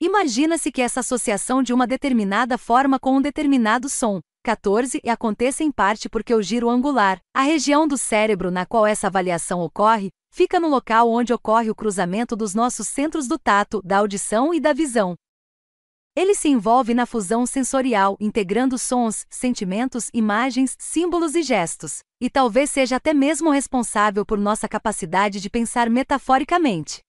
Imagina-se 0.00 0.70
que 0.70 0.80
essa 0.80 1.00
associação 1.00 1.64
de 1.64 1.74
uma 1.74 1.84
determinada 1.84 2.56
forma 2.56 2.96
com 2.96 3.16
um 3.16 3.20
determinado 3.20 3.88
som, 3.88 4.20
14, 4.44 5.00
e 5.02 5.10
aconteça 5.10 5.64
em 5.64 5.72
parte 5.72 6.08
porque 6.08 6.32
o 6.32 6.40
giro 6.40 6.70
angular, 6.70 7.18
a 7.34 7.42
região 7.42 7.88
do 7.88 7.98
cérebro 7.98 8.52
na 8.52 8.64
qual 8.64 8.86
essa 8.86 9.08
avaliação 9.08 9.62
ocorre, 9.62 10.10
fica 10.30 10.60
no 10.60 10.68
local 10.68 11.10
onde 11.10 11.32
ocorre 11.32 11.70
o 11.70 11.74
cruzamento 11.74 12.36
dos 12.36 12.54
nossos 12.54 12.86
centros 12.86 13.26
do 13.26 13.36
tato, 13.36 13.82
da 13.82 13.98
audição 13.98 14.54
e 14.54 14.60
da 14.60 14.72
visão, 14.72 15.16
ele 16.16 16.34
se 16.34 16.48
envolve 16.48 16.94
na 16.94 17.06
fusão 17.06 17.44
sensorial, 17.44 18.16
integrando 18.20 18.78
sons, 18.78 19.26
sentimentos, 19.28 20.10
imagens, 20.14 20.76
símbolos 20.78 21.34
e 21.34 21.42
gestos, 21.42 21.98
e 22.20 22.30
talvez 22.30 22.70
seja 22.70 22.96
até 22.96 23.12
mesmo 23.12 23.50
responsável 23.50 24.24
por 24.24 24.38
nossa 24.38 24.68
capacidade 24.68 25.40
de 25.40 25.50
pensar 25.50 25.90
metaforicamente. 25.90 27.03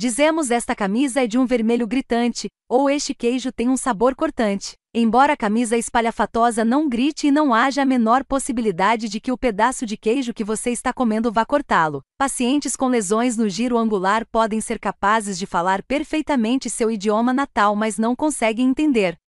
Dizemos 0.00 0.52
esta 0.52 0.76
camisa 0.76 1.24
é 1.24 1.26
de 1.26 1.36
um 1.36 1.44
vermelho 1.44 1.84
gritante, 1.84 2.46
ou 2.68 2.88
este 2.88 3.12
queijo 3.12 3.50
tem 3.50 3.68
um 3.68 3.76
sabor 3.76 4.14
cortante. 4.14 4.74
Embora 4.94 5.32
a 5.32 5.36
camisa 5.36 5.76
espalhafatosa 5.76 6.64
não 6.64 6.88
grite 6.88 7.26
e 7.26 7.30
não 7.32 7.52
haja 7.52 7.82
a 7.82 7.84
menor 7.84 8.24
possibilidade 8.24 9.08
de 9.08 9.18
que 9.18 9.32
o 9.32 9.36
pedaço 9.36 9.84
de 9.84 9.96
queijo 9.96 10.32
que 10.32 10.44
você 10.44 10.70
está 10.70 10.92
comendo 10.92 11.32
vá 11.32 11.44
cortá-lo, 11.44 12.00
pacientes 12.16 12.76
com 12.76 12.86
lesões 12.86 13.36
no 13.36 13.48
giro 13.48 13.76
angular 13.76 14.24
podem 14.30 14.60
ser 14.60 14.78
capazes 14.78 15.36
de 15.36 15.46
falar 15.46 15.82
perfeitamente 15.82 16.70
seu 16.70 16.92
idioma 16.92 17.32
natal, 17.32 17.74
mas 17.74 17.98
não 17.98 18.14
conseguem 18.14 18.68
entender. 18.68 19.18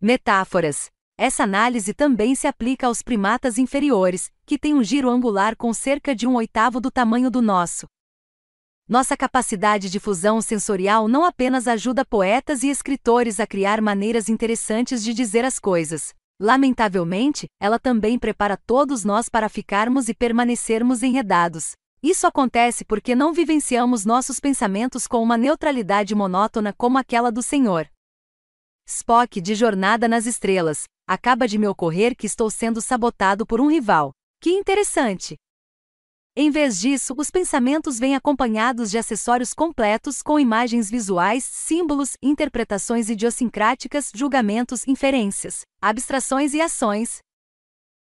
Metáforas. 0.00 0.90
Essa 1.16 1.44
análise 1.44 1.94
também 1.94 2.34
se 2.34 2.48
aplica 2.48 2.88
aos 2.88 3.02
primatas 3.02 3.56
inferiores, 3.56 4.32
que 4.44 4.58
têm 4.58 4.74
um 4.74 4.82
giro 4.82 5.08
angular 5.08 5.54
com 5.54 5.72
cerca 5.72 6.12
de 6.12 6.26
um 6.26 6.34
oitavo 6.34 6.80
do 6.80 6.90
tamanho 6.90 7.30
do 7.30 7.40
nosso. 7.40 7.86
Nossa 8.88 9.16
capacidade 9.16 9.90
de 9.90 9.98
fusão 9.98 10.40
sensorial 10.40 11.08
não 11.08 11.24
apenas 11.24 11.66
ajuda 11.66 12.04
poetas 12.04 12.62
e 12.62 12.68
escritores 12.68 13.40
a 13.40 13.46
criar 13.46 13.80
maneiras 13.80 14.28
interessantes 14.28 15.02
de 15.02 15.12
dizer 15.12 15.44
as 15.44 15.58
coisas. 15.58 16.14
Lamentavelmente, 16.40 17.48
ela 17.58 17.80
também 17.80 18.16
prepara 18.16 18.56
todos 18.56 19.04
nós 19.04 19.28
para 19.28 19.48
ficarmos 19.48 20.08
e 20.08 20.14
permanecermos 20.14 21.02
enredados. 21.02 21.72
Isso 22.00 22.28
acontece 22.28 22.84
porque 22.84 23.16
não 23.16 23.32
vivenciamos 23.32 24.04
nossos 24.04 24.38
pensamentos 24.38 25.08
com 25.08 25.20
uma 25.20 25.36
neutralidade 25.36 26.14
monótona 26.14 26.72
como 26.72 26.96
aquela 26.96 27.32
do 27.32 27.42
Senhor. 27.42 27.88
Spock 28.86 29.40
de 29.40 29.56
Jornada 29.56 30.06
nas 30.06 30.26
Estrelas. 30.26 30.84
Acaba 31.08 31.48
de 31.48 31.58
me 31.58 31.66
ocorrer 31.66 32.14
que 32.14 32.26
estou 32.26 32.48
sendo 32.48 32.80
sabotado 32.80 33.44
por 33.44 33.60
um 33.60 33.68
rival. 33.68 34.12
Que 34.40 34.50
interessante! 34.50 35.36
Em 36.38 36.50
vez 36.50 36.78
disso, 36.78 37.14
os 37.16 37.30
pensamentos 37.30 37.98
vêm 37.98 38.14
acompanhados 38.14 38.90
de 38.90 38.98
acessórios 38.98 39.54
completos 39.54 40.20
com 40.20 40.38
imagens 40.38 40.90
visuais, 40.90 41.42
símbolos, 41.42 42.12
interpretações 42.22 43.08
idiosincráticas, 43.08 44.12
julgamentos, 44.14 44.86
inferências, 44.86 45.62
abstrações 45.80 46.52
e 46.52 46.60
ações. 46.60 47.20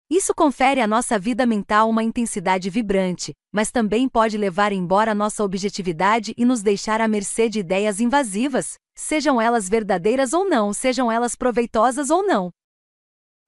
Isso 0.09 0.34
confere 0.34 0.82
à 0.82 0.88
nossa 0.88 1.19
vida 1.19 1.45
mental 1.45 1.88
uma 1.88 2.01
intensidade 2.01 2.67
vibrante, 2.67 3.32
mas 3.53 3.69
também 3.69 4.09
pode 4.09 4.39
levar 4.39 4.71
embora 4.71 5.13
nossa 5.13 5.43
objetividade 5.43 6.34
e 6.36 6.43
nos 6.43 6.63
deixar 6.63 7.01
à 7.01 7.07
mercê 7.07 7.47
de 7.47 7.59
ideias 7.59 7.99
invasivas, 7.99 8.73
sejam 8.95 9.39
elas 9.39 9.69
verdadeiras 9.69 10.34
ou 10.34 10.49
não, 10.49 10.73
sejam 10.73 11.11
elas 11.11 11.36
proveitosas 11.36 12.09
ou 12.09 12.26
não. 12.26 12.49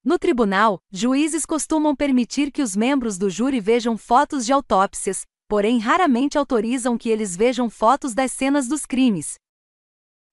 No 0.08 0.18
tribunal, 0.18 0.80
juízes 0.90 1.46
costumam 1.46 1.94
permitir 1.94 2.50
que 2.50 2.62
os 2.62 2.78
membros 2.78 3.18
do 3.18 3.30
júri 3.30 3.60
vejam 3.60 3.98
fotos 3.98 4.46
de 4.46 4.54
autópsias, 4.54 5.26
porém 5.50 5.80
raramente 5.80 6.38
autorizam 6.38 6.98
que 6.98 7.10
eles 7.10 7.36
vejam 7.36 7.70
fotos 7.70 8.14
das 8.14 8.32
cenas 8.32 8.70
dos 8.70 8.86
crimes. 8.86 9.36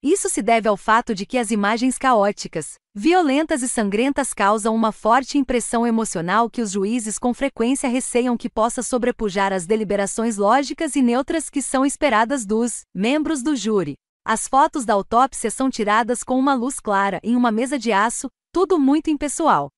Isso 0.00 0.28
se 0.28 0.40
deve 0.42 0.68
ao 0.68 0.76
fato 0.76 1.12
de 1.12 1.26
que 1.26 1.36
as 1.36 1.50
imagens 1.50 1.98
caóticas, 1.98 2.74
violentas 2.94 3.62
e 3.64 3.68
sangrentas 3.68 4.32
causam 4.32 4.72
uma 4.72 4.92
forte 4.92 5.38
impressão 5.38 5.84
emocional 5.84 6.48
que 6.48 6.62
os 6.62 6.70
juízes 6.70 7.18
com 7.18 7.34
frequência 7.34 7.88
receiam 7.88 8.36
que 8.36 8.48
possa 8.48 8.80
sobrepujar 8.80 9.52
as 9.52 9.66
deliberações 9.66 10.36
lógicas 10.36 10.94
e 10.94 11.02
neutras 11.02 11.50
que 11.50 11.60
são 11.60 11.84
esperadas 11.84 12.46
dos 12.46 12.82
membros 12.94 13.42
do 13.42 13.56
júri. 13.56 13.96
As 14.26 14.48
fotos 14.48 14.86
da 14.86 14.94
autópsia 14.94 15.50
são 15.50 15.68
tiradas 15.68 16.24
com 16.24 16.38
uma 16.38 16.54
luz 16.54 16.80
clara 16.80 17.20
em 17.22 17.36
uma 17.36 17.52
mesa 17.52 17.78
de 17.78 17.92
aço, 17.92 18.30
tudo 18.50 18.78
muito 18.78 19.10
impessoal. 19.10 19.68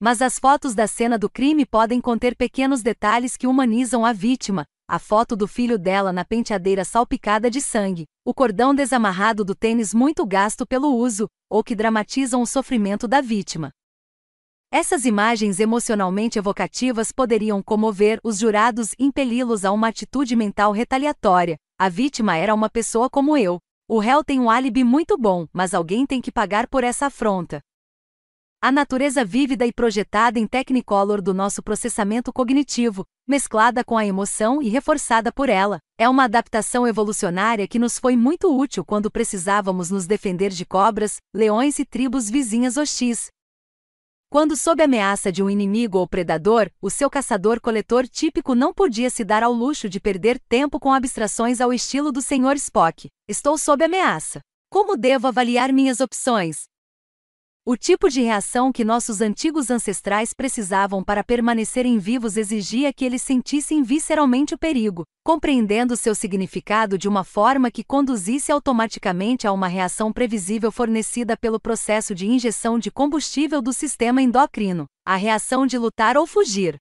Mas 0.00 0.22
as 0.22 0.38
fotos 0.38 0.76
da 0.76 0.86
cena 0.86 1.18
do 1.18 1.28
crime 1.28 1.66
podem 1.66 2.00
conter 2.00 2.36
pequenos 2.36 2.82
detalhes 2.84 3.36
que 3.36 3.48
humanizam 3.48 4.06
a 4.06 4.12
vítima, 4.12 4.64
a 4.86 5.00
foto 5.00 5.34
do 5.34 5.48
filho 5.48 5.76
dela 5.76 6.12
na 6.12 6.24
penteadeira 6.24 6.84
salpicada 6.84 7.50
de 7.50 7.60
sangue, 7.60 8.04
o 8.24 8.32
cordão 8.32 8.72
desamarrado 8.72 9.44
do 9.44 9.56
tênis 9.56 9.92
muito 9.92 10.24
gasto 10.24 10.64
pelo 10.64 10.94
uso, 10.94 11.26
ou 11.50 11.64
que 11.64 11.74
dramatizam 11.74 12.40
o 12.40 12.46
sofrimento 12.46 13.08
da 13.08 13.20
vítima. 13.20 13.72
Essas 14.70 15.04
imagens 15.04 15.58
emocionalmente 15.58 16.38
evocativas 16.38 17.10
poderiam 17.10 17.60
comover 17.60 18.20
os 18.22 18.38
jurados 18.38 18.92
e 18.92 19.04
impeli-los 19.04 19.64
a 19.64 19.72
uma 19.72 19.88
atitude 19.88 20.36
mental 20.36 20.70
retaliatória. 20.70 21.56
A 21.80 21.88
vítima 21.88 22.36
era 22.36 22.52
uma 22.52 22.68
pessoa 22.68 23.08
como 23.08 23.36
eu. 23.36 23.60
O 23.88 24.00
réu 24.00 24.24
tem 24.24 24.40
um 24.40 24.50
álibi 24.50 24.82
muito 24.82 25.16
bom, 25.16 25.46
mas 25.52 25.72
alguém 25.72 26.04
tem 26.04 26.20
que 26.20 26.32
pagar 26.32 26.66
por 26.66 26.82
essa 26.82 27.06
afronta. 27.06 27.60
A 28.60 28.72
natureza 28.72 29.24
vívida 29.24 29.64
e 29.64 29.72
projetada 29.72 30.40
em 30.40 30.46
Technicolor 30.48 31.22
do 31.22 31.32
nosso 31.32 31.62
processamento 31.62 32.32
cognitivo, 32.32 33.04
mesclada 33.24 33.84
com 33.84 33.96
a 33.96 34.04
emoção 34.04 34.60
e 34.60 34.68
reforçada 34.68 35.30
por 35.30 35.48
ela, 35.48 35.78
é 35.96 36.08
uma 36.08 36.24
adaptação 36.24 36.84
evolucionária 36.84 37.68
que 37.68 37.78
nos 37.78 37.96
foi 37.96 38.16
muito 38.16 38.52
útil 38.52 38.84
quando 38.84 39.08
precisávamos 39.08 39.88
nos 39.88 40.04
defender 40.04 40.50
de 40.50 40.66
cobras, 40.66 41.18
leões 41.32 41.78
e 41.78 41.84
tribos 41.84 42.28
vizinhas 42.28 42.76
hostis. 42.76 43.28
Quando 44.30 44.54
sob 44.54 44.82
ameaça 44.82 45.32
de 45.32 45.42
um 45.42 45.48
inimigo 45.48 45.96
ou 45.96 46.06
predador, 46.06 46.70
o 46.82 46.90
seu 46.90 47.08
caçador-coletor 47.08 48.06
típico 48.06 48.54
não 48.54 48.74
podia 48.74 49.08
se 49.08 49.24
dar 49.24 49.42
ao 49.42 49.54
luxo 49.54 49.88
de 49.88 49.98
perder 49.98 50.38
tempo 50.38 50.78
com 50.78 50.92
abstrações 50.92 51.62
ao 51.62 51.72
estilo 51.72 52.12
do 52.12 52.20
Sr. 52.20 52.56
Spock. 52.56 53.08
Estou 53.26 53.56
sob 53.56 53.82
ameaça. 53.82 54.40
Como 54.70 54.98
devo 54.98 55.28
avaliar 55.28 55.72
minhas 55.72 55.98
opções? 55.98 56.64
O 57.70 57.76
tipo 57.76 58.08
de 58.08 58.22
reação 58.22 58.72
que 58.72 58.82
nossos 58.82 59.20
antigos 59.20 59.70
ancestrais 59.70 60.32
precisavam 60.32 61.04
para 61.04 61.22
permanecerem 61.22 61.98
vivos 61.98 62.38
exigia 62.38 62.94
que 62.94 63.04
eles 63.04 63.20
sentissem 63.20 63.82
visceralmente 63.82 64.54
o 64.54 64.58
perigo, 64.58 65.04
compreendendo 65.22 65.94
seu 65.94 66.14
significado 66.14 66.96
de 66.96 67.06
uma 67.06 67.24
forma 67.24 67.70
que 67.70 67.84
conduzisse 67.84 68.50
automaticamente 68.50 69.46
a 69.46 69.52
uma 69.52 69.68
reação 69.68 70.10
previsível 70.10 70.72
fornecida 70.72 71.36
pelo 71.36 71.60
processo 71.60 72.14
de 72.14 72.26
injeção 72.26 72.78
de 72.78 72.90
combustível 72.90 73.60
do 73.60 73.74
sistema 73.74 74.22
endocrino, 74.22 74.86
a 75.04 75.16
reação 75.16 75.66
de 75.66 75.76
lutar 75.76 76.16
ou 76.16 76.26
fugir. 76.26 76.78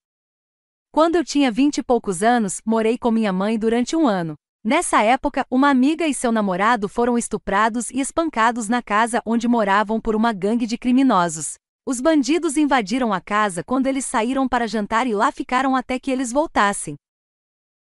Quando 0.90 1.18
eu 1.18 1.26
tinha 1.26 1.52
vinte 1.52 1.80
e 1.80 1.84
poucos 1.84 2.24
anos, 2.24 2.62
morei 2.66 2.98
com 2.98 3.12
minha 3.12 3.34
mãe 3.34 3.60
durante 3.60 3.94
um 3.94 4.08
ano. 4.08 4.36
Nessa 4.68 5.02
época, 5.02 5.46
uma 5.50 5.70
amiga 5.70 6.06
e 6.06 6.14
seu 6.14 6.30
namorado 6.30 6.90
foram 6.90 7.18
estuprados 7.18 7.90
e 7.90 8.02
espancados 8.02 8.68
na 8.68 8.82
casa 8.82 9.22
onde 9.26 9.48
moravam 9.48 9.98
por 9.98 10.14
uma 10.14 10.34
gangue 10.34 10.68
de 10.68 10.78
criminosos. 10.78 11.54
Os 11.86 12.02
bandidos 12.02 12.58
invadiram 12.58 13.14
a 13.14 13.22
casa 13.22 13.64
quando 13.64 13.88
eles 13.88 14.04
saíram 14.04 14.46
para 14.46 14.68
jantar 14.68 15.08
e 15.08 15.14
lá 15.14 15.32
ficaram 15.32 15.74
até 15.74 15.98
que 15.98 16.12
eles 16.12 16.34
voltassem. 16.34 16.98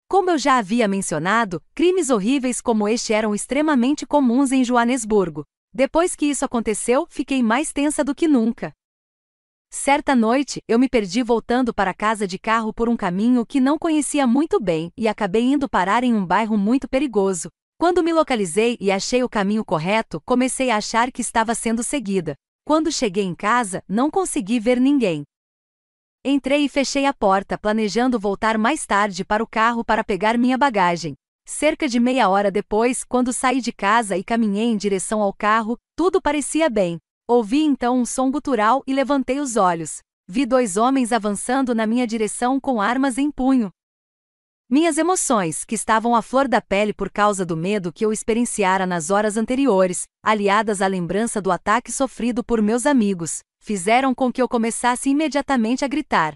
Como 0.09 0.31
eu 0.31 0.39
já 0.39 0.57
havia 0.57 0.89
mencionado, 0.89 1.62
crimes 1.74 2.09
horríveis 2.09 2.62
como 2.62 2.89
este 2.89 3.12
eram 3.12 3.35
extremamente 3.35 4.07
comuns 4.07 4.51
em 4.51 4.64
Joanesburgo. 4.64 5.45
Depois 5.74 6.16
que 6.16 6.31
isso 6.31 6.47
aconteceu, 6.47 7.07
fiquei 7.11 7.43
mais 7.43 7.74
tensa 7.74 8.03
do 8.03 8.14
que 8.14 8.26
nunca. 8.26 8.72
Certa 9.72 10.16
noite, 10.16 10.60
eu 10.66 10.80
me 10.80 10.88
perdi 10.88 11.22
voltando 11.22 11.72
para 11.72 11.94
casa 11.94 12.26
de 12.26 12.40
carro 12.40 12.74
por 12.74 12.88
um 12.88 12.96
caminho 12.96 13.46
que 13.46 13.60
não 13.60 13.78
conhecia 13.78 14.26
muito 14.26 14.60
bem 14.60 14.92
e 14.96 15.06
acabei 15.06 15.44
indo 15.44 15.68
parar 15.68 16.02
em 16.02 16.12
um 16.12 16.26
bairro 16.26 16.58
muito 16.58 16.88
perigoso. 16.88 17.48
Quando 17.78 18.02
me 18.02 18.12
localizei 18.12 18.76
e 18.80 18.90
achei 18.90 19.22
o 19.22 19.28
caminho 19.28 19.64
correto, 19.64 20.20
comecei 20.26 20.70
a 20.70 20.76
achar 20.76 21.12
que 21.12 21.22
estava 21.22 21.54
sendo 21.54 21.84
seguida. 21.84 22.34
Quando 22.64 22.90
cheguei 22.90 23.24
em 23.24 23.34
casa, 23.34 23.82
não 23.88 24.10
consegui 24.10 24.58
ver 24.58 24.80
ninguém. 24.80 25.22
Entrei 26.24 26.64
e 26.64 26.68
fechei 26.68 27.06
a 27.06 27.14
porta, 27.14 27.56
planejando 27.56 28.18
voltar 28.18 28.58
mais 28.58 28.84
tarde 28.84 29.24
para 29.24 29.42
o 29.42 29.46
carro 29.46 29.84
para 29.84 30.02
pegar 30.02 30.36
minha 30.36 30.58
bagagem. 30.58 31.14
Cerca 31.46 31.88
de 31.88 32.00
meia 32.00 32.28
hora 32.28 32.50
depois, 32.50 33.04
quando 33.04 33.32
saí 33.32 33.60
de 33.60 33.72
casa 33.72 34.16
e 34.16 34.24
caminhei 34.24 34.66
em 34.66 34.76
direção 34.76 35.22
ao 35.22 35.32
carro, 35.32 35.78
tudo 35.96 36.20
parecia 36.20 36.68
bem. 36.68 36.98
Ouvi 37.33 37.62
então 37.62 37.97
um 37.97 38.05
som 38.05 38.28
gutural 38.28 38.83
e 38.89 38.93
levantei 38.93 39.39
os 39.39 39.55
olhos. 39.55 40.01
Vi 40.26 40.45
dois 40.45 40.76
homens 40.76 41.12
avançando 41.12 41.72
na 41.76 41.87
minha 41.87 42.05
direção 42.05 42.59
com 42.59 42.81
armas 42.81 43.18
em 43.18 43.31
punho. 43.31 43.70
Minhas 44.68 44.99
emoções, 44.99 45.64
que 45.64 45.76
estavam 45.76 46.16
à 46.16 46.22
flor 46.22 46.49
da 46.49 46.61
pele 46.61 46.93
por 46.93 47.09
causa 47.09 47.47
do 47.47 47.57
medo 47.57 47.93
que 47.93 48.05
eu 48.05 48.12
experienciara 48.12 48.85
nas 48.85 49.11
horas 49.11 49.37
anteriores, 49.37 50.09
aliadas 50.20 50.83
à 50.83 50.89
lembrança 50.89 51.41
do 51.41 51.53
ataque 51.53 51.93
sofrido 51.93 52.43
por 52.43 52.61
meus 52.61 52.85
amigos, 52.85 53.43
fizeram 53.61 54.12
com 54.12 54.33
que 54.33 54.43
eu 54.43 54.49
começasse 54.49 55.09
imediatamente 55.09 55.85
a 55.85 55.89
gritar. 55.89 56.35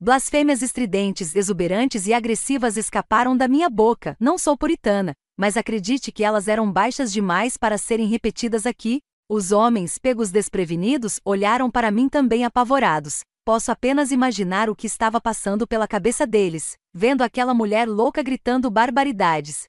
Blasfêmias 0.00 0.62
estridentes, 0.62 1.34
exuberantes 1.34 2.06
e 2.06 2.14
agressivas 2.14 2.76
escaparam 2.76 3.36
da 3.36 3.48
minha 3.48 3.68
boca. 3.68 4.16
Não 4.20 4.38
sou 4.38 4.56
puritana, 4.56 5.12
mas 5.36 5.56
acredite 5.56 6.12
que 6.12 6.22
elas 6.22 6.46
eram 6.46 6.70
baixas 6.70 7.12
demais 7.12 7.56
para 7.56 7.76
serem 7.76 8.06
repetidas 8.06 8.64
aqui, 8.64 9.00
os 9.30 9.52
homens, 9.52 9.98
pegos 9.98 10.30
desprevenidos, 10.30 11.20
olharam 11.22 11.70
para 11.70 11.90
mim 11.90 12.08
também 12.08 12.46
apavorados. 12.46 13.20
Posso 13.44 13.70
apenas 13.70 14.10
imaginar 14.10 14.70
o 14.70 14.74
que 14.74 14.86
estava 14.86 15.20
passando 15.20 15.66
pela 15.66 15.86
cabeça 15.86 16.26
deles, 16.26 16.76
vendo 16.94 17.22
aquela 17.22 17.52
mulher 17.52 17.86
louca 17.86 18.22
gritando 18.22 18.70
barbaridades. 18.70 19.64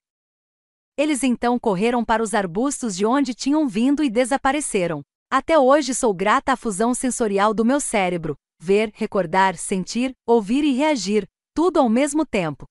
Eles 0.98 1.24
então 1.24 1.60
correram 1.60 2.04
para 2.06 2.24
os 2.24 2.34
arbustos 2.34 2.96
de 2.96 3.06
onde 3.06 3.34
tinham 3.34 3.68
vindo 3.68 4.04
e 4.04 4.10
desapareceram. 4.10 5.02
Até 5.30 5.60
hoje 5.60 5.94
sou 5.94 6.14
grata 6.14 6.54
à 6.54 6.56
fusão 6.58 6.94
sensorial 6.94 7.54
do 7.54 7.66
meu 7.66 7.82
cérebro: 7.82 8.36
ver, 8.62 8.92
recordar, 8.94 9.58
sentir, 9.58 10.14
ouvir 10.26 10.64
e 10.64 10.74
reagir, 10.74 11.28
tudo 11.54 11.80
ao 11.80 11.90
mesmo 11.90 12.26
tempo. 12.26 12.66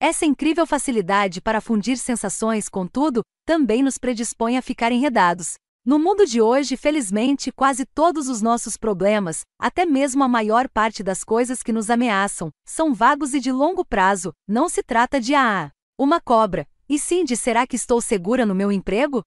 Essa 0.00 0.26
incrível 0.26 0.66
facilidade 0.66 1.40
para 1.40 1.60
fundir 1.60 1.98
sensações, 1.98 2.68
contudo, 2.68 3.22
também 3.46 3.82
nos 3.82 3.96
predispõe 3.96 4.56
a 4.56 4.62
ficar 4.62 4.92
enredados, 4.92 5.54
no 5.84 5.98
mundo 5.98 6.24
de 6.24 6.40
hoje, 6.40 6.78
felizmente, 6.78 7.52
quase 7.52 7.84
todos 7.84 8.28
os 8.28 8.40
nossos 8.40 8.76
problemas, 8.76 9.42
até 9.58 9.84
mesmo 9.84 10.24
a 10.24 10.28
maior 10.28 10.66
parte 10.68 11.02
das 11.02 11.22
coisas 11.22 11.62
que 11.62 11.72
nos 11.72 11.90
ameaçam, 11.90 12.50
são 12.64 12.94
vagos 12.94 13.34
e 13.34 13.40
de 13.40 13.52
longo 13.52 13.84
prazo. 13.84 14.32
Não 14.48 14.66
se 14.68 14.82
trata 14.82 15.20
de 15.20 15.34
ah, 15.34 15.70
uma 15.98 16.20
cobra, 16.20 16.66
e 16.88 16.98
sim 16.98 17.22
de 17.22 17.36
será 17.36 17.66
que 17.66 17.76
estou 17.76 18.00
segura 18.00 18.46
no 18.46 18.54
meu 18.54 18.72
emprego? 18.72 19.22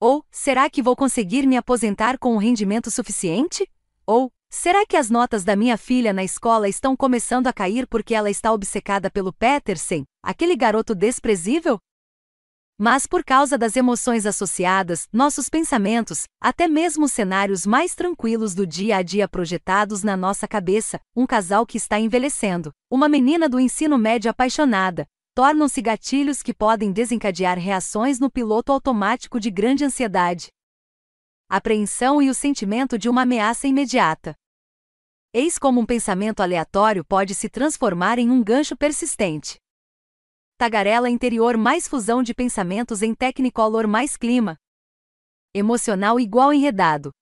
Ou 0.00 0.24
será 0.30 0.70
que 0.70 0.82
vou 0.82 0.96
conseguir 0.96 1.46
me 1.46 1.58
aposentar 1.58 2.18
com 2.18 2.34
um 2.34 2.38
rendimento 2.38 2.90
suficiente? 2.90 3.68
Ou 4.06 4.30
Será 4.52 4.84
que 4.84 4.96
as 4.96 5.08
notas 5.08 5.44
da 5.44 5.54
minha 5.54 5.78
filha 5.78 6.12
na 6.12 6.24
escola 6.24 6.68
estão 6.68 6.96
começando 6.96 7.46
a 7.46 7.52
cair 7.52 7.86
porque 7.86 8.12
ela 8.12 8.28
está 8.28 8.52
obcecada 8.52 9.08
pelo 9.08 9.32
Petersen, 9.32 10.04
aquele 10.24 10.56
garoto 10.56 10.92
desprezível? 10.92 11.78
Mas 12.82 13.06
por 13.06 13.22
causa 13.22 13.58
das 13.58 13.76
emoções 13.76 14.24
associadas, 14.24 15.06
nossos 15.12 15.50
pensamentos, 15.50 16.24
até 16.40 16.66
mesmo 16.66 17.04
os 17.04 17.12
cenários 17.12 17.66
mais 17.66 17.94
tranquilos 17.94 18.54
do 18.54 18.66
dia 18.66 18.96
a 18.96 19.02
dia 19.02 19.28
projetados 19.28 20.02
na 20.02 20.16
nossa 20.16 20.48
cabeça, 20.48 20.98
um 21.14 21.26
casal 21.26 21.66
que 21.66 21.76
está 21.76 22.00
envelhecendo, 22.00 22.72
uma 22.90 23.06
menina 23.06 23.50
do 23.50 23.60
ensino 23.60 23.98
médio 23.98 24.30
apaixonada, 24.30 25.06
tornam-se 25.34 25.82
gatilhos 25.82 26.42
que 26.42 26.54
podem 26.54 26.90
desencadear 26.90 27.58
reações 27.58 28.18
no 28.18 28.30
piloto 28.30 28.72
automático 28.72 29.38
de 29.38 29.50
grande 29.50 29.84
ansiedade, 29.84 30.48
apreensão 31.50 32.22
e 32.22 32.30
o 32.30 32.34
sentimento 32.34 32.96
de 32.96 33.10
uma 33.10 33.24
ameaça 33.24 33.68
imediata. 33.68 34.34
Eis 35.34 35.58
como 35.58 35.82
um 35.82 35.84
pensamento 35.84 36.40
aleatório 36.40 37.04
pode 37.04 37.34
se 37.34 37.50
transformar 37.50 38.18
em 38.18 38.30
um 38.30 38.42
gancho 38.42 38.74
persistente. 38.74 39.58
Tagarela 40.60 41.08
interior 41.08 41.56
mais 41.56 41.88
fusão 41.88 42.22
de 42.22 42.34
pensamentos 42.34 43.00
em 43.00 43.14
Technicolor 43.14 43.88
mais 43.88 44.14
clima. 44.14 44.58
Emocional 45.54 46.20
igual 46.20 46.52
enredado. 46.52 47.12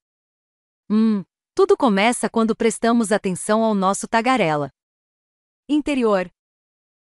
Hum, 0.91 1.22
tudo 1.55 1.76
começa 1.76 2.28
quando 2.28 2.57
prestamos 2.57 3.12
atenção 3.12 3.62
ao 3.62 3.76
nosso 3.76 4.09
tagarela. 4.09 4.70
Interior. 5.68 6.28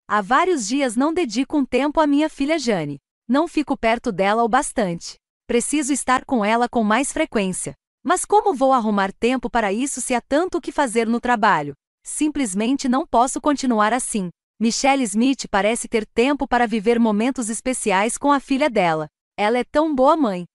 Há 0.09 0.19
vários 0.21 0.67
dias 0.67 0.97
não 0.97 1.13
dedico 1.13 1.57
um 1.57 1.63
tempo 1.63 2.01
à 2.01 2.05
minha 2.05 2.27
filha 2.29 2.59
Jane. 2.59 2.99
Não 3.25 3.47
fico 3.47 3.77
perto 3.77 4.11
dela 4.11 4.43
o 4.43 4.49
bastante. 4.49 5.15
Preciso 5.47 5.93
estar 5.93 6.25
com 6.25 6.43
ela 6.43 6.67
com 6.67 6.83
mais 6.83 7.13
frequência. 7.13 7.75
Mas 8.03 8.25
como 8.25 8.53
vou 8.53 8.73
arrumar 8.73 9.13
tempo 9.13 9.49
para 9.49 9.71
isso 9.71 10.01
se 10.01 10.13
há 10.13 10.19
tanto 10.19 10.57
o 10.57 10.61
que 10.61 10.73
fazer 10.73 11.07
no 11.07 11.21
trabalho? 11.21 11.75
Simplesmente 12.03 12.89
não 12.89 13.07
posso 13.07 13.39
continuar 13.39 13.93
assim. 13.93 14.29
Michelle 14.61 15.03
Smith 15.03 15.47
parece 15.49 15.87
ter 15.87 16.05
tempo 16.05 16.45
para 16.45 16.67
viver 16.67 16.99
momentos 16.99 17.49
especiais 17.49 18.17
com 18.17 18.29
a 18.29 18.41
filha 18.41 18.69
dela. 18.69 19.07
Ela 19.37 19.59
é 19.59 19.63
tão 19.63 19.95
boa 19.95 20.17
mãe. 20.17 20.45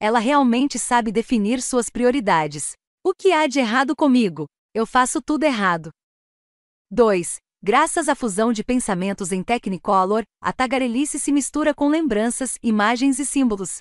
Ela 0.00 0.18
realmente 0.18 0.78
sabe 0.78 1.12
definir 1.12 1.60
suas 1.60 1.90
prioridades. 1.90 2.72
O 3.04 3.12
que 3.12 3.30
há 3.30 3.46
de 3.46 3.58
errado 3.58 3.94
comigo? 3.94 4.46
Eu 4.72 4.86
faço 4.86 5.20
tudo 5.20 5.44
errado. 5.44 5.90
2. 6.90 7.36
Graças 7.62 8.08
à 8.08 8.14
fusão 8.14 8.50
de 8.50 8.64
pensamentos 8.64 9.30
em 9.30 9.44
Technicolor, 9.44 10.24
a 10.40 10.50
tagarelice 10.50 11.20
se 11.20 11.30
mistura 11.30 11.74
com 11.74 11.90
lembranças, 11.90 12.58
imagens 12.62 13.18
e 13.18 13.26
símbolos. 13.26 13.80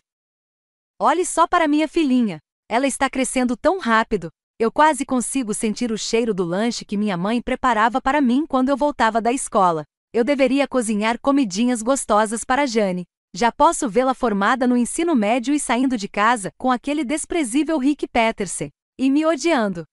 Olhe 1.00 1.26
só 1.26 1.48
para 1.48 1.70
minha 1.70 1.88
filhinha. 1.88 2.40
Ela 2.68 2.86
está 2.86 3.10
crescendo 3.10 3.56
tão 3.56 3.80
rápido. 3.80 4.30
Eu 4.62 4.72
quase 4.72 5.04
consigo 5.04 5.56
sentir 5.56 5.92
o 5.92 5.98
cheiro 5.98 6.36
do 6.36 6.44
lanche 6.44 6.86
que 6.86 6.96
minha 6.96 7.18
mãe 7.18 7.42
preparava 7.42 8.00
para 8.00 8.22
mim 8.22 8.46
quando 8.46 8.70
eu 8.70 8.78
voltava 8.78 9.20
da 9.20 9.34
escola. 9.34 9.84
Eu 10.14 10.24
deveria 10.24 10.68
cozinhar 10.68 11.20
comidinhas 11.20 11.82
gostosas 11.82 12.44
para 12.44 12.68
Jane. 12.68 13.06
Já 13.34 13.52
posso 13.52 13.90
vê-la 13.90 14.14
formada 14.14 14.68
no 14.68 14.78
ensino 14.78 15.16
médio 15.16 15.52
e 15.52 15.60
saindo 15.60 15.98
de 15.98 16.08
casa 16.08 16.52
com 16.60 16.70
aquele 16.70 17.04
desprezível 17.04 17.80
Rick 17.80 18.08
Peterson. 18.08 18.70
E 19.00 19.10
me 19.10 19.26
odiando. 19.26 19.84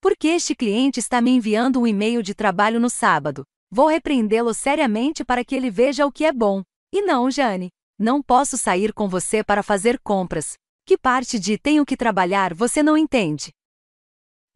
Por 0.00 0.16
que 0.16 0.26
este 0.26 0.56
cliente 0.56 0.98
está 0.98 1.20
me 1.20 1.30
enviando 1.30 1.80
um 1.80 1.86
e-mail 1.86 2.20
de 2.20 2.34
trabalho 2.34 2.80
no 2.80 2.90
sábado? 2.90 3.44
Vou 3.70 3.86
repreendê-lo 3.86 4.52
seriamente 4.54 5.24
para 5.24 5.44
que 5.44 5.54
ele 5.54 5.70
veja 5.70 6.04
o 6.04 6.10
que 6.10 6.24
é 6.24 6.32
bom. 6.32 6.64
E 6.92 7.00
não, 7.00 7.30
Jane. 7.30 7.70
Não 7.96 8.20
posso 8.20 8.58
sair 8.58 8.92
com 8.92 9.08
você 9.08 9.44
para 9.44 9.62
fazer 9.62 10.00
compras. 10.00 10.54
Que 10.84 10.98
parte 10.98 11.38
de 11.38 11.56
tenho 11.56 11.86
que 11.86 11.96
trabalhar 11.96 12.52
você 12.52 12.82
não 12.82 12.96
entende? 12.96 13.52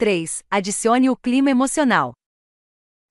3. 0.03 0.43
Adicione 0.51 1.09
o 1.09 1.17
clima 1.17 1.49
emocional. 1.49 2.13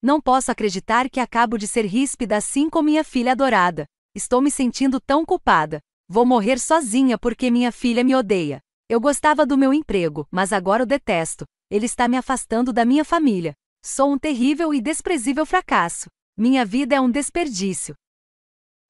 Não 0.04 0.20
posso 0.20 0.52
acreditar 0.52 1.10
que 1.10 1.22
acabo 1.22 1.58
de 1.58 1.66
ser 1.66 1.86
ríspida 1.86 2.36
assim 2.36 2.70
com 2.70 2.82
minha 2.82 3.02
filha 3.02 3.32
adorada. 3.32 3.86
Estou 4.14 4.42
me 4.42 4.52
sentindo 4.52 5.00
tão 5.00 5.26
culpada. 5.26 5.80
Vou 6.10 6.26
morrer 6.26 6.60
sozinha 6.60 7.18
porque 7.18 7.50
minha 7.50 7.72
filha 7.72 8.04
me 8.04 8.14
odeia. 8.14 8.60
Eu 8.89 9.00
gostava 9.00 9.46
do 9.46 9.58
meu 9.58 9.74
emprego, 9.74 10.28
mas 10.30 10.52
agora 10.52 10.84
o 10.84 10.86
detesto. 10.86 11.46
Ele 11.70 11.86
está 11.86 12.10
me 12.10 12.18
afastando 12.18 12.74
da 12.74 12.84
minha 12.84 13.06
família. 13.06 13.54
Sou 13.82 14.12
um 14.12 14.20
terrível 14.20 14.74
e 14.74 14.82
desprezível 14.82 15.46
fracasso. 15.46 16.10
Minha 16.38 16.66
vida 16.66 16.94
é 16.94 17.00
um 17.00 17.10
desperdício. 17.10 17.96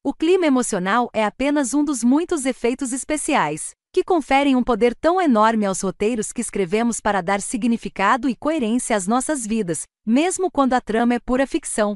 O 0.04 0.12
clima 0.12 0.48
emocional 0.48 1.08
é 1.14 1.24
apenas 1.24 1.76
um 1.76 1.86
dos 1.86 2.04
muitos 2.04 2.48
efeitos 2.48 2.94
especiais 2.94 3.76
que 3.94 4.04
conferem 4.04 4.56
um 4.56 4.64
poder 4.64 4.96
tão 4.96 5.20
enorme 5.20 5.66
aos 5.66 5.82
roteiros 5.82 6.32
que 6.32 6.40
escrevemos 6.40 7.02
para 7.02 7.22
dar 7.22 7.42
significado 7.42 8.30
e 8.30 8.36
coerência 8.36 8.96
às 8.96 9.06
nossas 9.06 9.46
vidas, 9.46 9.84
mesmo 10.06 10.50
quando 10.50 10.74
a 10.74 10.82
trama 10.82 11.14
é 11.14 11.20
pura 11.20 11.46
ficção. 11.46 11.96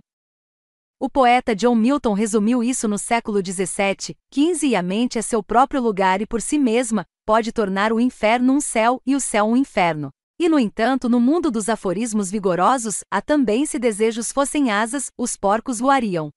O 1.00 1.10
poeta 1.10 1.56
John 1.56 1.76
Milton 1.76 2.14
resumiu 2.14 2.64
isso 2.64 2.88
no 2.88 2.98
século 2.98 3.40
XVII, 3.40 4.16
XV 4.34 4.68
e 4.68 4.76
a 4.76 4.82
mente 4.82 5.18
é 5.18 5.22
seu 5.22 5.42
próprio 5.42 5.82
lugar 5.82 6.22
e 6.22 6.26
por 6.26 6.42
si 6.42 6.58
mesma, 6.58 7.06
pode 7.26 7.52
tornar 7.52 7.94
o 7.94 8.00
inferno 8.00 8.54
um 8.54 8.60
céu 8.60 9.02
e 9.06 9.16
o 9.16 9.20
céu 9.20 9.46
um 9.46 9.58
inferno. 9.58 10.10
E 10.38 10.50
no 10.50 10.60
entanto, 10.60 11.08
no 11.08 11.20
mundo 11.20 11.50
dos 11.50 11.70
aforismos 11.70 12.30
vigorosos, 12.30 13.02
há 13.10 13.22
também 13.22 13.66
se 13.66 13.80
desejos 13.80 14.34
fossem 14.34 14.70
asas, 14.70 15.10
os 15.18 15.38
porcos 15.38 15.80
voariam. 15.80 16.30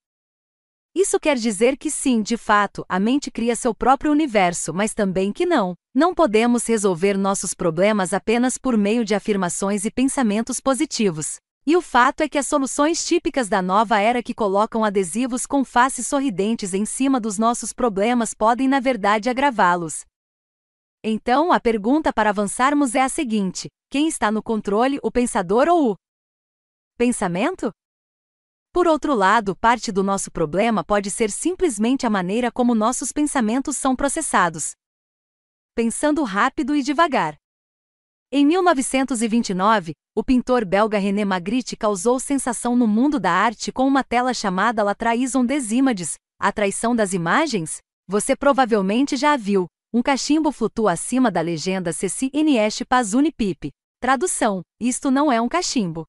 Isso 1.01 1.21
quer 1.21 1.37
dizer 1.37 1.77
que 1.77 1.93
sim, 1.93 2.23
de 2.23 2.37
fato, 2.37 2.85
a 2.89 2.99
mente 2.99 3.31
cria 3.31 3.55
seu 3.55 3.73
próprio 3.73 4.11
universo, 4.11 4.75
mas 4.75 4.93
também 4.93 5.33
que 5.33 5.47
não. 5.47 5.77
Não 5.95 6.13
podemos 6.13 6.67
resolver 6.67 7.17
nossos 7.17 7.55
problemas 7.55 8.13
apenas 8.13 8.59
por 8.59 8.77
meio 8.77 9.05
de 9.05 9.15
afirmações 9.15 9.85
e 9.85 9.93
pensamentos 9.93 10.59
positivos. 10.59 11.37
E 11.65 11.77
o 11.77 11.81
fato 11.81 12.23
é 12.23 12.29
que 12.29 12.37
as 12.37 12.49
soluções 12.49 13.07
típicas 13.07 13.49
da 13.49 13.63
nova 13.63 14.01
era 14.01 14.25
que 14.25 14.35
colocam 14.35 14.83
adesivos 14.83 15.47
com 15.47 15.65
faces 15.65 16.05
sorridentes 16.05 16.75
em 16.75 16.85
cima 16.85 17.21
dos 17.21 17.39
nossos 17.39 17.73
problemas 17.73 18.35
podem, 18.35 18.67
na 18.67 18.81
verdade, 18.81 19.31
agravá-los. 19.31 20.05
Então, 21.05 21.53
a 21.53 21.61
pergunta 21.61 22.13
para 22.13 22.31
avançarmos 22.31 22.97
é 22.97 23.03
a 23.03 23.09
seguinte: 23.09 23.69
quem 23.89 24.09
está 24.09 24.33
no 24.33 24.43
controle, 24.43 24.99
o 25.01 25.13
pensador 25.13 25.69
ou 25.69 25.93
o 25.93 25.97
pensamento? 26.97 27.71
Por 28.73 28.87
outro 28.87 29.15
lado, 29.15 29.57
parte 29.57 29.91
do 29.91 30.03
nosso 30.03 30.31
problema 30.31 30.85
pode 30.85 31.11
ser 31.11 31.31
simplesmente 31.31 32.07
a 32.07 32.11
maneira 32.11 32.53
como 32.53 32.75
nossos 32.75 33.13
pensamentos 33.13 33.77
são 33.77 33.97
processados. 33.97 34.73
Pensando 35.75 36.23
rápido 36.23 36.77
e 36.77 36.83
devagar. 36.83 37.37
Em 38.31 38.45
1929, 38.45 39.93
o 40.15 40.23
pintor 40.23 40.65
belga 40.65 40.99
René 40.99 41.25
Magritte 41.25 41.77
causou 41.77 42.21
sensação 42.21 42.77
no 42.77 42.87
mundo 42.87 43.19
da 43.19 43.33
arte 43.33 43.73
com 43.73 43.87
uma 43.87 44.05
tela 44.05 44.35
chamada 44.35 44.83
La 44.83 44.95
Trahison 44.95 45.47
des 45.47 45.73
Images, 45.73 46.17
a 46.39 46.53
traição 46.53 46.95
das 46.95 47.15
imagens. 47.15 47.79
Você 48.07 48.37
provavelmente 48.37 49.17
já 49.17 49.33
a 49.33 49.37
viu. 49.37 49.67
Um 49.95 50.03
cachimbo 50.03 50.53
flutua 50.53 50.93
acima 50.93 51.31
da 51.31 51.41
legenda 51.41 51.93
Ceci 51.93 52.31
Inieste 52.35 52.85
Pazuni 52.85 53.33
Pipe. 53.33 53.71
Tradução: 53.99 54.61
Isto 54.79 55.11
não 55.11 55.33
é 55.33 55.41
um 55.41 55.49
cachimbo. 55.49 56.05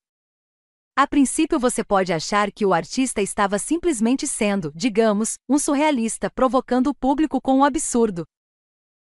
A 1.02 1.08
princípio 1.08 1.58
você 1.58 1.82
pode 1.82 2.12
achar 2.12 2.52
que 2.52 2.66
o 2.66 2.74
artista 2.74 3.22
estava 3.22 3.58
simplesmente 3.58 4.28
sendo, 4.28 4.70
digamos, 4.76 5.36
um 5.47 5.58
surrealista 5.58 6.30
provocando 6.30 6.88
o 6.88 6.93
público 6.93 7.39
com 7.39 7.60
o 7.60 7.64
absurdo. 7.64 8.26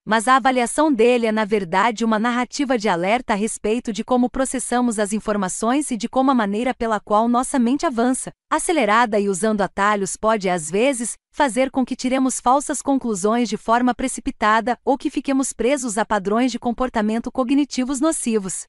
Mas 0.07 0.28
a 0.28 0.37
avaliação 0.37 0.93
dele 0.93 1.24
é 1.24 1.33
na 1.33 1.47
verdade 1.47 2.05
uma 2.05 2.18
narrativa 2.18 2.76
de 2.76 2.87
alerta 2.87 3.33
a 3.33 3.37
respeito 3.37 3.95
de 3.95 4.05
como 4.05 4.28
processamos 4.28 4.99
as 4.99 5.14
informações 5.14 5.91
e 5.91 5.97
de 5.97 6.07
como 6.07 6.31
a 6.31 6.35
maneira 6.35 6.74
pela 6.74 7.01
qual 7.01 7.26
nossa 7.26 7.59
mente 7.59 7.87
avança, 7.87 8.31
acelerada 8.53 9.18
e 9.18 9.31
usando 9.31 9.62
atalhos 9.62 10.18
pode 10.18 10.51
às 10.51 10.70
vezes 10.70 11.14
fazer 11.33 11.70
com 11.70 11.83
que 11.83 11.97
tiremos 11.97 12.41
falsas 12.41 12.83
conclusões 12.83 13.49
de 13.49 13.57
forma 13.57 13.95
precipitada 13.95 14.76
ou 14.85 14.99
que 14.99 15.09
fiquemos 15.09 15.55
presos 15.55 15.97
a 15.97 16.05
padrões 16.05 16.53
de 16.53 16.59
comportamento 16.59 17.33
cognitivos 17.33 18.03
nocivos. 18.03 18.66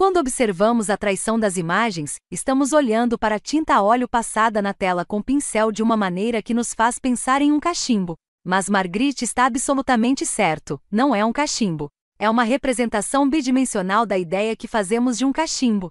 Quando 0.00 0.16
observamos 0.16 0.88
a 0.88 0.96
traição 0.96 1.38
das 1.38 1.58
imagens, 1.58 2.14
estamos 2.30 2.72
olhando 2.72 3.18
para 3.18 3.34
a 3.34 3.38
tinta 3.38 3.74
a 3.74 3.82
óleo 3.82 4.08
passada 4.08 4.62
na 4.62 4.72
tela 4.72 5.04
com 5.04 5.20
pincel 5.20 5.70
de 5.70 5.82
uma 5.82 5.94
maneira 5.94 6.40
que 6.40 6.54
nos 6.54 6.72
faz 6.72 6.98
pensar 6.98 7.42
em 7.42 7.52
um 7.52 7.60
cachimbo. 7.60 8.16
Mas 8.42 8.66
Margrit 8.66 9.22
está 9.22 9.44
absolutamente 9.44 10.24
certo: 10.24 10.80
não 10.90 11.14
é 11.14 11.22
um 11.22 11.34
cachimbo. 11.34 11.90
É 12.18 12.30
uma 12.30 12.44
representação 12.44 13.28
bidimensional 13.28 14.06
da 14.06 14.16
ideia 14.16 14.56
que 14.56 14.66
fazemos 14.66 15.18
de 15.18 15.26
um 15.26 15.32
cachimbo. 15.34 15.90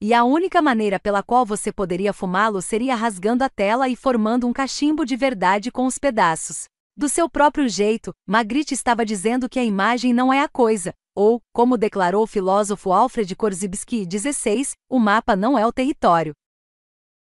E 0.00 0.14
a 0.14 0.22
única 0.22 0.62
maneira 0.62 1.00
pela 1.00 1.20
qual 1.20 1.44
você 1.44 1.72
poderia 1.72 2.12
fumá-lo 2.12 2.62
seria 2.62 2.94
rasgando 2.94 3.42
a 3.42 3.48
tela 3.48 3.88
e 3.88 3.96
formando 3.96 4.46
um 4.46 4.52
cachimbo 4.52 5.04
de 5.04 5.16
verdade 5.16 5.72
com 5.72 5.84
os 5.84 5.98
pedaços. 5.98 6.66
Do 6.96 7.08
seu 7.08 7.28
próprio 7.28 7.68
jeito, 7.68 8.12
Magritte 8.24 8.72
estava 8.72 9.04
dizendo 9.04 9.48
que 9.48 9.58
a 9.58 9.64
imagem 9.64 10.12
não 10.12 10.32
é 10.32 10.42
a 10.42 10.48
coisa, 10.48 10.94
ou, 11.20 11.42
como 11.52 11.76
declarou 11.76 12.22
o 12.22 12.26
filósofo 12.26 12.94
Alfred 12.94 13.36
Korzybski 13.36 14.06
16, 14.06 14.72
o 14.88 14.98
mapa 14.98 15.36
não 15.36 15.58
é 15.58 15.66
o 15.66 15.72
território. 15.72 16.32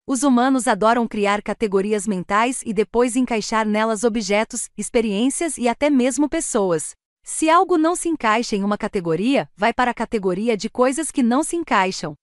Os 0.07 0.23
humanos 0.23 0.67
adoram 0.67 1.07
criar 1.07 1.43
categorias 1.43 2.07
mentais 2.07 2.63
e 2.65 2.73
depois 2.73 3.15
encaixar 3.15 3.67
nelas 3.67 4.03
objetos, 4.03 4.67
experiências 4.75 5.59
e 5.59 5.67
até 5.67 5.91
mesmo 5.91 6.27
pessoas. 6.27 6.95
Se 7.23 7.51
algo 7.51 7.77
não 7.77 7.95
se 7.95 8.09
encaixa 8.09 8.55
em 8.55 8.63
uma 8.63 8.79
categoria, 8.79 9.47
vai 9.55 9.71
para 9.71 9.91
a 9.91 9.93
categoria 9.93 10.57
de 10.57 10.71
coisas 10.71 11.11
que 11.11 11.21
não 11.21 11.43
se 11.43 11.55
encaixam. 11.55 12.15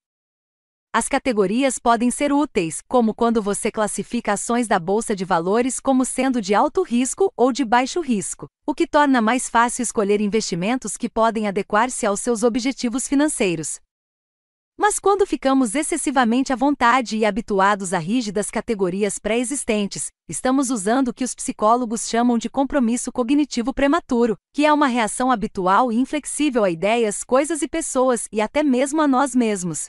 As 0.93 1.07
categorias 1.07 1.79
podem 1.79 2.11
ser 2.11 2.33
úteis, 2.33 2.81
como 2.85 3.13
quando 3.13 3.41
você 3.41 3.71
classifica 3.71 4.33
ações 4.33 4.67
da 4.67 4.77
bolsa 4.77 5.15
de 5.15 5.23
valores 5.23 5.79
como 5.79 6.03
sendo 6.03 6.41
de 6.41 6.53
alto 6.53 6.83
risco 6.83 7.31
ou 7.33 7.53
de 7.53 7.63
baixo 7.63 8.01
risco, 8.01 8.49
o 8.67 8.75
que 8.75 8.85
torna 8.85 9.21
mais 9.21 9.47
fácil 9.47 9.83
escolher 9.83 10.19
investimentos 10.19 10.97
que 10.97 11.09
podem 11.09 11.47
adequar-se 11.47 12.05
aos 12.05 12.19
seus 12.19 12.43
objetivos 12.43 13.07
financeiros. 13.07 13.79
Mas 14.77 14.99
quando 14.99 15.25
ficamos 15.25 15.75
excessivamente 15.75 16.51
à 16.51 16.57
vontade 16.57 17.15
e 17.15 17.23
habituados 17.23 17.93
a 17.93 17.97
rígidas 17.97 18.51
categorias 18.51 19.17
pré-existentes, 19.17 20.07
estamos 20.27 20.69
usando 20.69 21.07
o 21.07 21.13
que 21.13 21.23
os 21.23 21.33
psicólogos 21.33 22.09
chamam 22.09 22.37
de 22.37 22.49
compromisso 22.49 23.13
cognitivo 23.13 23.73
prematuro, 23.73 24.35
que 24.53 24.65
é 24.65 24.73
uma 24.73 24.87
reação 24.87 25.31
habitual 25.31 25.89
e 25.89 25.95
inflexível 25.95 26.65
a 26.65 26.69
ideias, 26.69 27.23
coisas 27.23 27.61
e 27.61 27.67
pessoas 27.69 28.27
e 28.29 28.41
até 28.41 28.61
mesmo 28.61 29.01
a 29.01 29.07
nós 29.07 29.33
mesmos. 29.33 29.87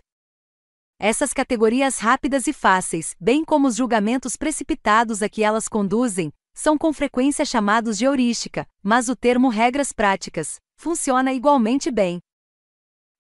Essas 1.04 1.32
categorias 1.32 1.98
rápidas 1.98 2.46
e 2.46 2.52
fáceis, 2.52 3.16
bem 3.18 3.44
como 3.44 3.66
os 3.66 3.74
julgamentos 3.74 4.36
precipitados 4.36 5.20
a 5.20 5.28
que 5.28 5.42
elas 5.42 5.66
conduzem, 5.66 6.32
são 6.54 6.78
com 6.78 6.92
frequência 6.92 7.44
chamados 7.44 7.98
de 7.98 8.04
heurística, 8.04 8.68
mas 8.80 9.08
o 9.08 9.16
termo 9.16 9.48
regras 9.48 9.90
práticas 9.90 10.60
funciona 10.76 11.32
igualmente 11.32 11.90
bem. 11.90 12.20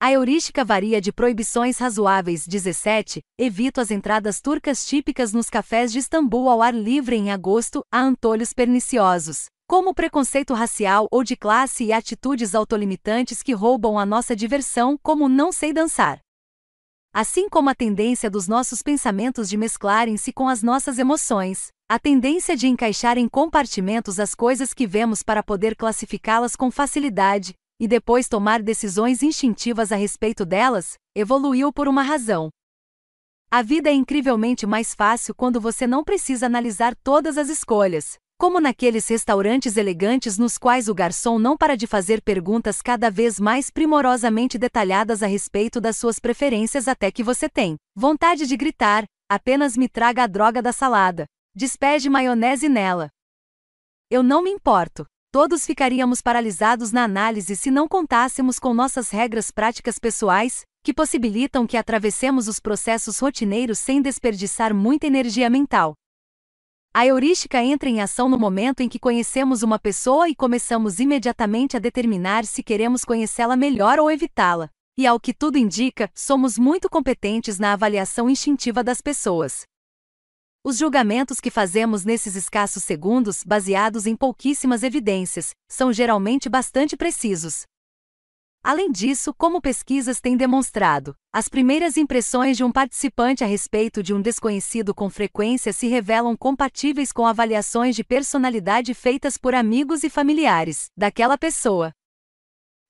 A 0.00 0.12
heurística 0.12 0.64
varia 0.64 1.00
de 1.00 1.12
proibições 1.12 1.78
razoáveis 1.78 2.46
17, 2.46 3.20
evito 3.36 3.80
as 3.80 3.90
entradas 3.90 4.40
turcas 4.40 4.86
típicas 4.86 5.32
nos 5.32 5.50
cafés 5.50 5.90
de 5.90 5.98
Istambul 5.98 6.48
ao 6.48 6.62
ar 6.62 6.72
livre 6.72 7.16
em 7.16 7.32
agosto, 7.32 7.82
a 7.90 8.00
antolhos 8.00 8.52
perniciosos, 8.52 9.46
como 9.66 9.92
preconceito 9.92 10.54
racial 10.54 11.08
ou 11.10 11.24
de 11.24 11.34
classe 11.34 11.82
e 11.82 11.92
atitudes 11.92 12.54
autolimitantes 12.54 13.42
que 13.42 13.52
roubam 13.52 13.98
a 13.98 14.06
nossa 14.06 14.36
diversão, 14.36 14.96
como 15.02 15.28
não 15.28 15.50
sei 15.50 15.72
dançar. 15.72 16.20
Assim 17.14 17.46
como 17.46 17.68
a 17.68 17.74
tendência 17.74 18.30
dos 18.30 18.48
nossos 18.48 18.80
pensamentos 18.80 19.46
de 19.46 19.58
mesclarem-se 19.58 20.32
com 20.32 20.48
as 20.48 20.62
nossas 20.62 20.98
emoções, 20.98 21.68
a 21.86 21.98
tendência 21.98 22.56
de 22.56 22.66
encaixar 22.66 23.18
em 23.18 23.28
compartimentos 23.28 24.18
as 24.18 24.34
coisas 24.34 24.72
que 24.72 24.86
vemos 24.86 25.22
para 25.22 25.42
poder 25.42 25.76
classificá-las 25.76 26.56
com 26.56 26.70
facilidade, 26.70 27.52
e 27.78 27.86
depois 27.86 28.28
tomar 28.28 28.62
decisões 28.62 29.22
instintivas 29.22 29.92
a 29.92 29.96
respeito 29.96 30.46
delas, 30.46 30.94
evoluiu 31.14 31.70
por 31.70 31.86
uma 31.86 32.02
razão. 32.02 32.48
A 33.50 33.60
vida 33.60 33.90
é 33.90 33.92
incrivelmente 33.92 34.64
mais 34.64 34.94
fácil 34.94 35.34
quando 35.34 35.60
você 35.60 35.86
não 35.86 36.02
precisa 36.02 36.46
analisar 36.46 36.96
todas 36.96 37.36
as 37.36 37.50
escolhas, 37.50 38.16
como 38.42 38.58
naqueles 38.58 39.06
restaurantes 39.06 39.76
elegantes 39.76 40.36
nos 40.36 40.58
quais 40.58 40.88
o 40.88 40.94
garçom 40.96 41.38
não 41.38 41.56
para 41.56 41.76
de 41.76 41.86
fazer 41.86 42.20
perguntas 42.20 42.82
cada 42.82 43.08
vez 43.08 43.38
mais 43.38 43.70
primorosamente 43.70 44.58
detalhadas 44.58 45.22
a 45.22 45.28
respeito 45.28 45.80
das 45.80 45.96
suas 45.96 46.18
preferências 46.18 46.88
até 46.88 47.12
que 47.12 47.22
você 47.22 47.48
tem 47.48 47.76
vontade 47.94 48.44
de 48.48 48.56
gritar: 48.56 49.04
apenas 49.30 49.76
me 49.76 49.88
traga 49.88 50.24
a 50.24 50.26
droga 50.26 50.60
da 50.60 50.72
salada. 50.72 51.24
Despeje 51.54 52.10
maionese 52.10 52.68
nela. 52.68 53.10
Eu 54.10 54.24
não 54.24 54.42
me 54.42 54.50
importo. 54.50 55.06
Todos 55.30 55.64
ficaríamos 55.64 56.20
paralisados 56.20 56.90
na 56.90 57.04
análise 57.04 57.54
se 57.54 57.70
não 57.70 57.86
contássemos 57.86 58.58
com 58.58 58.74
nossas 58.74 59.10
regras 59.10 59.52
práticas 59.52 60.00
pessoais, 60.00 60.62
que 60.82 60.92
possibilitam 60.92 61.64
que 61.64 61.76
atravessemos 61.76 62.48
os 62.48 62.58
processos 62.58 63.20
rotineiros 63.20 63.78
sem 63.78 64.02
desperdiçar 64.02 64.74
muita 64.74 65.06
energia 65.06 65.48
mental. 65.48 65.94
A 66.94 67.06
heurística 67.06 67.62
entra 67.62 67.88
em 67.88 68.02
ação 68.02 68.28
no 68.28 68.38
momento 68.38 68.80
em 68.80 68.88
que 68.88 68.98
conhecemos 68.98 69.62
uma 69.62 69.78
pessoa 69.78 70.28
e 70.28 70.34
começamos 70.34 71.00
imediatamente 71.00 71.74
a 71.74 71.80
determinar 71.80 72.44
se 72.44 72.62
queremos 72.62 73.02
conhecê-la 73.02 73.56
melhor 73.56 73.98
ou 73.98 74.10
evitá-la. 74.10 74.68
E 74.98 75.06
ao 75.06 75.18
que 75.18 75.32
tudo 75.32 75.56
indica, 75.56 76.10
somos 76.14 76.58
muito 76.58 76.90
competentes 76.90 77.58
na 77.58 77.72
avaliação 77.72 78.28
instintiva 78.28 78.84
das 78.84 79.00
pessoas. 79.00 79.62
Os 80.62 80.76
julgamentos 80.76 81.40
que 81.40 81.50
fazemos 81.50 82.04
nesses 82.04 82.36
escassos 82.36 82.84
segundos, 82.84 83.42
baseados 83.42 84.06
em 84.06 84.14
pouquíssimas 84.14 84.82
evidências, 84.82 85.54
são 85.70 85.94
geralmente 85.94 86.46
bastante 86.50 86.94
precisos. 86.94 87.62
Além 88.64 88.92
disso, 88.92 89.34
como 89.34 89.60
pesquisas 89.60 90.20
têm 90.20 90.36
demonstrado, 90.36 91.16
as 91.32 91.48
primeiras 91.48 91.96
impressões 91.96 92.56
de 92.56 92.62
um 92.62 92.70
participante 92.70 93.42
a 93.42 93.46
respeito 93.46 94.04
de 94.04 94.14
um 94.14 94.22
desconhecido 94.22 94.94
com 94.94 95.10
frequência 95.10 95.72
se 95.72 95.88
revelam 95.88 96.36
compatíveis 96.36 97.10
com 97.10 97.26
avaliações 97.26 97.96
de 97.96 98.04
personalidade 98.04 98.94
feitas 98.94 99.36
por 99.36 99.52
amigos 99.52 100.04
e 100.04 100.10
familiares 100.10 100.90
daquela 100.96 101.36
pessoa. 101.36 101.92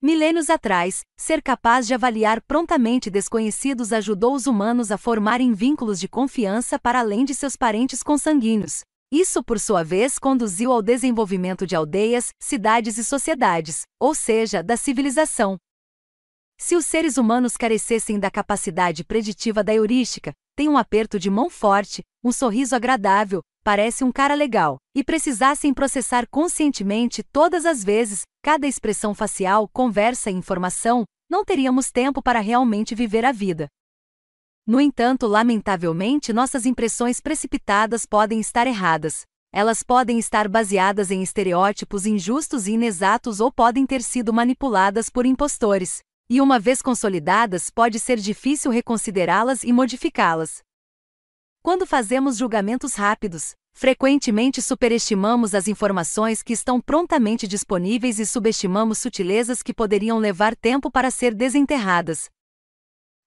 Milênios 0.02 0.50
atrás, 0.50 1.04
ser 1.16 1.40
capaz 1.40 1.86
de 1.86 1.94
avaliar 1.94 2.42
prontamente 2.42 3.08
desconhecidos 3.08 3.94
ajudou 3.94 4.34
os 4.34 4.46
humanos 4.46 4.90
a 4.90 4.98
formarem 4.98 5.54
vínculos 5.54 5.98
de 5.98 6.06
confiança 6.06 6.78
para 6.78 7.00
além 7.00 7.24
de 7.24 7.34
seus 7.34 7.56
parentes 7.56 8.02
consanguíneos. 8.02 8.82
Isso, 9.12 9.44
por 9.44 9.60
sua 9.60 9.84
vez, 9.84 10.18
conduziu 10.18 10.72
ao 10.72 10.80
desenvolvimento 10.80 11.66
de 11.66 11.76
aldeias, 11.76 12.30
cidades 12.40 12.96
e 12.96 13.04
sociedades, 13.04 13.82
ou 14.00 14.14
seja, 14.14 14.62
da 14.62 14.74
civilização. 14.74 15.58
Se 16.58 16.74
os 16.76 16.86
seres 16.86 17.18
humanos 17.18 17.54
carecessem 17.54 18.18
da 18.18 18.30
capacidade 18.30 19.04
preditiva 19.04 19.62
da 19.62 19.74
heurística, 19.74 20.32
tem 20.56 20.66
um 20.66 20.78
aperto 20.78 21.18
de 21.18 21.28
mão 21.28 21.50
forte, 21.50 22.00
um 22.24 22.32
sorriso 22.32 22.74
agradável, 22.74 23.42
parece 23.62 24.02
um 24.02 24.10
cara 24.10 24.32
legal, 24.32 24.78
e 24.96 25.04
precisassem 25.04 25.74
processar 25.74 26.26
conscientemente 26.30 27.22
todas 27.22 27.66
as 27.66 27.84
vezes, 27.84 28.22
cada 28.42 28.66
expressão 28.66 29.14
facial, 29.14 29.68
conversa 29.68 30.30
e 30.30 30.34
informação, 30.34 31.04
não 31.28 31.44
teríamos 31.44 31.90
tempo 31.90 32.22
para 32.22 32.40
realmente 32.40 32.94
viver 32.94 33.26
a 33.26 33.32
vida. 33.32 33.68
No 34.64 34.80
entanto, 34.80 35.26
lamentavelmente, 35.26 36.32
nossas 36.32 36.66
impressões 36.66 37.20
precipitadas 37.20 38.06
podem 38.06 38.38
estar 38.38 38.64
erradas. 38.64 39.22
Elas 39.52 39.82
podem 39.82 40.20
estar 40.20 40.48
baseadas 40.48 41.10
em 41.10 41.20
estereótipos 41.20 42.06
injustos 42.06 42.68
e 42.68 42.72
inexatos 42.72 43.40
ou 43.40 43.50
podem 43.50 43.84
ter 43.84 44.02
sido 44.02 44.32
manipuladas 44.32 45.10
por 45.10 45.26
impostores. 45.26 46.00
E 46.30 46.40
uma 46.40 46.60
vez 46.60 46.80
consolidadas, 46.80 47.70
pode 47.70 47.98
ser 47.98 48.18
difícil 48.18 48.70
reconsiderá-las 48.70 49.64
e 49.64 49.72
modificá-las. 49.72 50.62
Quando 51.60 51.84
fazemos 51.84 52.36
julgamentos 52.36 52.94
rápidos, 52.94 53.54
frequentemente 53.74 54.62
superestimamos 54.62 55.56
as 55.56 55.66
informações 55.66 56.40
que 56.40 56.52
estão 56.52 56.80
prontamente 56.80 57.48
disponíveis 57.48 58.20
e 58.20 58.24
subestimamos 58.24 58.98
sutilezas 58.98 59.60
que 59.60 59.74
poderiam 59.74 60.18
levar 60.18 60.54
tempo 60.54 60.90
para 60.90 61.10
ser 61.10 61.34
desenterradas, 61.34 62.30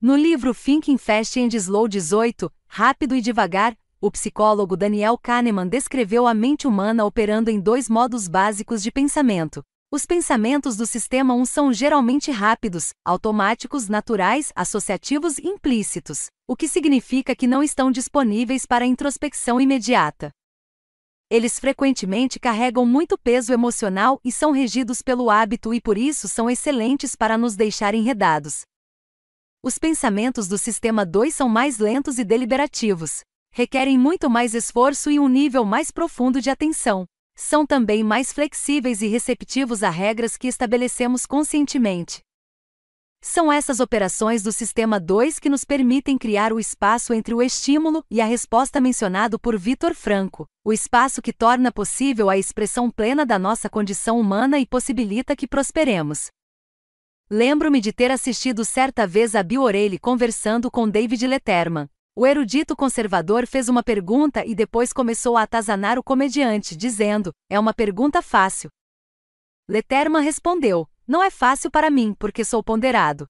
no 0.06 0.16
livro 0.16 0.54
Thinking 0.54 1.00
Fast 1.00 1.40
and 1.40 1.48
Slow 1.48 1.88
18, 1.88 2.54
Rápido 2.68 3.16
e 3.16 3.22
Devagar, 3.22 3.76
o 4.00 4.12
psicólogo 4.12 4.78
Daniel 4.78 5.18
Kahneman 5.18 5.68
descreveu 5.68 6.28
a 6.28 6.34
mente 6.36 6.68
humana 6.68 7.04
operando 7.04 7.50
em 7.50 7.60
dois 7.60 7.90
modos 7.90 8.28
básicos 8.28 8.84
de 8.84 8.92
pensamento. 8.92 9.64
Os 9.92 10.06
pensamentos 10.06 10.78
do 10.78 10.86
sistema 10.86 11.34
1 11.34 11.46
são 11.46 11.74
geralmente 11.74 12.30
rápidos, 12.30 12.92
automáticos, 13.04 13.90
naturais, 13.90 14.52
associativos 14.56 15.40
e 15.40 15.48
implícitos, 15.48 16.28
o 16.48 16.56
que 16.56 16.68
significa 16.68 17.36
que 17.36 17.48
não 17.48 17.64
estão 17.64 17.90
disponíveis 17.90 18.68
para 18.68 18.86
introspecção 18.86 19.60
imediata. 19.60 20.30
Eles 21.32 21.60
frequentemente 21.60 22.40
carregam 22.40 22.86
muito 22.86 23.18
peso 23.18 23.52
emocional 23.52 24.20
e 24.24 24.32
são 24.32 24.52
regidos 24.52 25.02
pelo 25.02 25.32
hábito 25.32 25.74
e 25.74 25.82
por 25.82 25.98
isso 25.98 26.28
são 26.28 26.48
excelentes 26.48 27.16
para 27.16 27.40
nos 27.40 27.56
deixar 27.56 27.96
enredados. 27.96 28.62
Os 29.66 29.80
pensamentos 29.80 30.48
do 30.48 30.60
sistema 30.60 31.04
2 31.04 31.34
são 31.34 31.50
mais 31.50 31.80
lentos 31.80 32.20
e 32.20 32.24
deliberativos. 32.24 33.22
Requerem 33.52 33.98
muito 33.98 34.30
mais 34.30 34.54
esforço 34.54 35.10
e 35.10 35.20
um 35.20 35.28
nível 35.28 35.66
mais 35.66 35.90
profundo 35.90 36.40
de 36.40 36.52
atenção. 36.52 37.08
São 37.36 37.66
também 37.66 38.04
mais 38.04 38.32
flexíveis 38.32 39.02
e 39.02 39.08
receptivos 39.08 39.82
a 39.82 39.90
regras 39.90 40.38
que 40.38 40.48
estabelecemos 40.48 41.26
conscientemente. 41.26 42.20
São 43.24 43.52
essas 43.52 43.80
operações 43.80 44.44
do 44.44 44.52
sistema 44.52 45.00
2 45.00 45.40
que 45.40 45.50
nos 45.50 45.66
permitem 45.66 46.16
criar 46.16 46.54
o 46.54 46.60
espaço 46.60 47.12
entre 47.12 47.34
o 47.34 47.42
estímulo 47.42 48.06
e 48.08 48.22
a 48.22 48.26
resposta 48.26 48.80
mencionado 48.80 49.40
por 49.40 49.58
Vitor 49.58 49.96
Franco, 49.96 50.46
o 50.64 50.72
espaço 50.72 51.24
que 51.24 51.34
torna 51.34 51.72
possível 51.72 52.30
a 52.30 52.38
expressão 52.38 52.92
plena 52.92 53.26
da 53.26 53.40
nossa 53.40 53.68
condição 53.68 54.20
humana 54.20 54.60
e 54.60 54.68
possibilita 54.68 55.36
que 55.36 55.48
prosperemos. 55.48 56.28
Lembro-me 57.30 57.82
de 57.82 57.92
ter 57.92 58.12
assistido 58.12 58.64
certa 58.64 59.08
vez 59.08 59.34
a 59.34 59.42
Bill 59.42 59.64
O'Reilly 59.64 59.98
conversando 59.98 60.70
com 60.70 60.88
David 60.88 61.26
Letterman. 61.26 61.90
O 62.16 62.26
erudito 62.26 62.76
conservador 62.76 63.48
fez 63.48 63.68
uma 63.68 63.82
pergunta 63.82 64.46
e 64.46 64.54
depois 64.54 64.94
começou 64.94 65.36
a 65.36 65.42
atazanar 65.42 65.98
o 65.98 66.04
comediante, 66.04 66.76
dizendo: 66.76 67.34
É 67.50 67.60
uma 67.60 67.74
pergunta 67.74 68.22
fácil. 68.22 68.70
Letterman 69.68 70.24
respondeu: 70.24 70.88
Não 71.08 71.24
é 71.24 71.32
fácil 71.32 71.72
para 71.72 71.90
mim, 71.90 72.14
porque 72.14 72.46
sou 72.46 72.64
ponderado. 72.64 73.26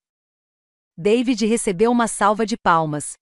David 0.98 1.46
recebeu 1.46 1.90
uma 1.90 2.10
salva 2.10 2.46
de 2.46 2.58
palmas. 2.58 3.14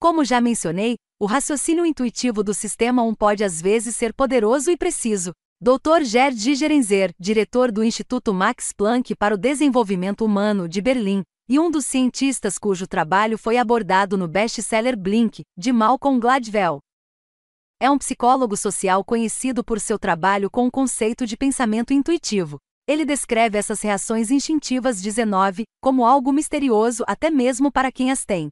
Como 0.00 0.24
já 0.24 0.40
mencionei, 0.40 0.96
o 1.20 1.26
raciocínio 1.26 1.86
intuitivo 1.86 2.42
do 2.42 2.52
sistema 2.52 3.04
1 3.04 3.14
pode 3.14 3.44
às 3.44 3.62
vezes 3.62 3.94
ser 3.94 4.12
poderoso 4.12 4.72
e 4.72 4.76
preciso, 4.76 5.32
Dr. 5.60 6.04
Gerd 6.04 6.38
Gigerenzer, 6.38 7.12
diretor 7.18 7.72
do 7.72 7.82
Instituto 7.82 8.32
Max 8.32 8.72
Planck 8.72 9.16
para 9.16 9.34
o 9.34 9.36
Desenvolvimento 9.36 10.24
Humano 10.24 10.68
de 10.68 10.80
Berlim, 10.80 11.24
e 11.48 11.58
um 11.58 11.68
dos 11.68 11.84
cientistas 11.84 12.58
cujo 12.58 12.86
trabalho 12.86 13.36
foi 13.36 13.58
abordado 13.58 14.16
no 14.16 14.28
best-seller 14.28 14.96
Blink, 14.96 15.42
de 15.58 15.72
Malcolm 15.72 16.20
Gladwell. 16.20 16.78
É 17.80 17.90
um 17.90 17.98
psicólogo 17.98 18.56
social 18.56 19.04
conhecido 19.04 19.64
por 19.64 19.80
seu 19.80 19.98
trabalho 19.98 20.48
com 20.48 20.64
o 20.64 20.70
conceito 20.70 21.26
de 21.26 21.36
pensamento 21.36 21.92
intuitivo. 21.92 22.58
Ele 22.86 23.04
descreve 23.04 23.58
essas 23.58 23.82
reações 23.82 24.30
instintivas 24.30 25.02
19 25.02 25.64
como 25.82 26.06
algo 26.06 26.32
misterioso 26.32 27.02
até 27.04 27.30
mesmo 27.30 27.72
para 27.72 27.90
quem 27.90 28.12
as 28.12 28.24
tem. 28.24 28.48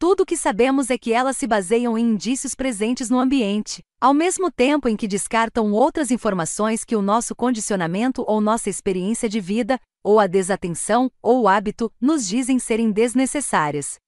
Tudo 0.00 0.20
o 0.20 0.26
que 0.26 0.36
sabemos 0.36 0.90
é 0.90 0.96
que 0.96 1.12
elas 1.12 1.36
se 1.36 1.44
baseiam 1.44 1.98
em 1.98 2.12
indícios 2.12 2.54
presentes 2.54 3.10
no 3.10 3.18
ambiente, 3.18 3.82
ao 4.00 4.14
mesmo 4.14 4.48
tempo 4.48 4.88
em 4.88 4.96
que 4.96 5.08
descartam 5.08 5.72
outras 5.72 6.12
informações 6.12 6.84
que 6.84 6.94
o 6.94 7.02
nosso 7.02 7.34
condicionamento 7.34 8.24
ou 8.24 8.40
nossa 8.40 8.70
experiência 8.70 9.28
de 9.28 9.40
vida, 9.40 9.76
ou 10.04 10.20
a 10.20 10.28
desatenção, 10.28 11.10
ou 11.20 11.42
o 11.42 11.48
hábito, 11.48 11.92
nos 12.00 12.28
dizem 12.28 12.60
serem 12.60 12.92
desnecessárias. 12.92 13.98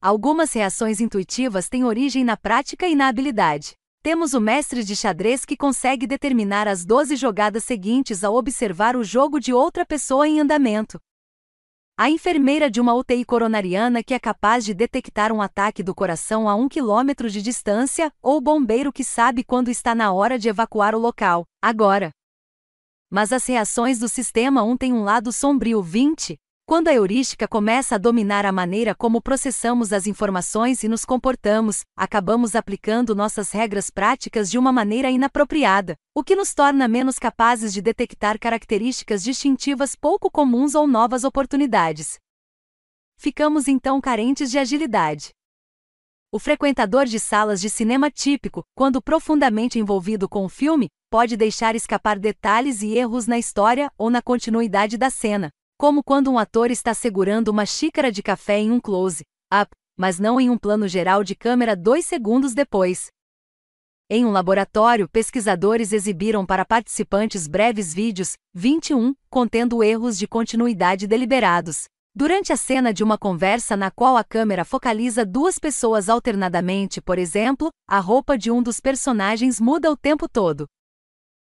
Algumas 0.00 0.54
reações 0.54 1.00
intuitivas 1.00 1.68
têm 1.68 1.84
origem 1.84 2.24
na 2.24 2.36
prática 2.36 2.88
e 2.88 2.94
na 2.94 3.06
habilidade. 3.06 3.74
Temos 4.02 4.32
o 4.32 4.40
mestre 4.40 4.82
de 4.82 4.96
xadrez 4.96 5.44
que 5.44 5.56
consegue 5.56 6.06
determinar 6.06 6.66
as 6.66 6.82
12 6.82 7.14
jogadas 7.16 7.64
seguintes 7.64 8.24
ao 8.24 8.34
observar 8.34 8.96
o 8.96 9.04
jogo 9.04 9.38
de 9.38 9.52
outra 9.52 9.84
pessoa 9.84 10.26
em 10.26 10.40
andamento, 10.40 10.98
a 11.96 12.10
enfermeira 12.10 12.68
de 12.68 12.80
uma 12.80 12.92
UTI 12.92 13.24
coronariana 13.24 14.02
que 14.02 14.14
é 14.14 14.18
capaz 14.18 14.64
de 14.64 14.74
detectar 14.74 15.32
um 15.32 15.40
ataque 15.40 15.80
do 15.80 15.94
coração 15.94 16.48
a 16.48 16.54
um 16.56 16.68
quilômetro 16.68 17.30
de 17.30 17.40
distância, 17.40 18.12
ou 18.20 18.38
o 18.38 18.40
bombeiro 18.40 18.92
que 18.92 19.04
sabe 19.04 19.44
quando 19.44 19.68
está 19.68 19.94
na 19.94 20.12
hora 20.12 20.36
de 20.36 20.48
evacuar 20.48 20.96
o 20.96 20.98
local, 20.98 21.44
agora. 21.62 22.10
Mas 23.08 23.32
as 23.32 23.46
reações 23.46 24.00
do 24.00 24.08
sistema 24.08 24.64
1 24.64 24.76
têm 24.76 24.92
um 24.92 25.04
lado 25.04 25.32
sombrio 25.32 25.80
20, 25.80 26.36
quando 26.74 26.88
a 26.88 26.92
heurística 26.94 27.46
começa 27.46 27.94
a 27.94 27.98
dominar 27.98 28.44
a 28.46 28.50
maneira 28.50 28.94
como 28.94 29.20
processamos 29.20 29.92
as 29.92 30.06
informações 30.06 30.82
e 30.82 30.88
nos 30.88 31.04
comportamos, 31.04 31.82
acabamos 31.96 32.56
aplicando 32.56 33.14
nossas 33.14 33.52
regras 33.52 33.90
práticas 33.90 34.50
de 34.50 34.58
uma 34.58 34.72
maneira 34.72 35.10
inapropriada, 35.10 35.94
o 36.12 36.24
que 36.24 36.34
nos 36.34 36.52
torna 36.52 36.88
menos 36.88 37.18
capazes 37.18 37.72
de 37.72 37.80
detectar 37.80 38.40
características 38.40 39.22
distintivas 39.22 39.94
pouco 39.94 40.30
comuns 40.30 40.74
ou 40.74 40.86
novas 40.86 41.22
oportunidades. 41.22 42.18
Ficamos 43.18 43.68
então 43.68 44.00
carentes 44.00 44.50
de 44.50 44.58
agilidade. 44.58 45.30
O 46.32 46.40
frequentador 46.40 47.04
de 47.04 47.20
salas 47.20 47.60
de 47.60 47.70
cinema 47.70 48.10
típico, 48.10 48.64
quando 48.74 49.00
profundamente 49.00 49.78
envolvido 49.78 50.28
com 50.28 50.44
o 50.44 50.48
filme, 50.48 50.88
pode 51.08 51.36
deixar 51.36 51.76
escapar 51.76 52.18
detalhes 52.18 52.82
e 52.82 52.98
erros 52.98 53.28
na 53.28 53.38
história 53.38 53.88
ou 53.96 54.10
na 54.10 54.20
continuidade 54.20 54.98
da 54.98 55.10
cena, 55.10 55.50
como 55.76 56.02
quando 56.02 56.30
um 56.30 56.38
ator 56.38 56.70
está 56.70 56.94
segurando 56.94 57.48
uma 57.48 57.66
xícara 57.66 58.10
de 58.10 58.22
café 58.22 58.58
em 58.58 58.70
um 58.70 58.80
close-up, 58.80 59.70
mas 59.96 60.18
não 60.18 60.40
em 60.40 60.48
um 60.50 60.58
plano 60.58 60.88
geral 60.88 61.24
de 61.24 61.34
câmera 61.34 61.76
dois 61.76 62.06
segundos 62.06 62.54
depois. 62.54 63.08
Em 64.10 64.24
um 64.24 64.30
laboratório, 64.30 65.08
pesquisadores 65.08 65.92
exibiram 65.92 66.44
para 66.44 66.64
participantes 66.64 67.46
breves 67.46 67.94
vídeos, 67.94 68.34
21, 68.52 69.14
contendo 69.30 69.82
erros 69.82 70.18
de 70.18 70.28
continuidade 70.28 71.06
deliberados. 71.06 71.84
Durante 72.14 72.52
a 72.52 72.56
cena 72.56 72.94
de 72.94 73.02
uma 73.02 73.18
conversa 73.18 73.76
na 73.76 73.90
qual 73.90 74.16
a 74.16 74.22
câmera 74.22 74.64
focaliza 74.64 75.24
duas 75.24 75.58
pessoas 75.58 76.08
alternadamente, 76.08 77.00
por 77.00 77.18
exemplo, 77.18 77.70
a 77.88 77.98
roupa 77.98 78.38
de 78.38 78.50
um 78.52 78.62
dos 78.62 78.78
personagens 78.78 79.58
muda 79.58 79.90
o 79.90 79.96
tempo 79.96 80.28
todo. 80.28 80.66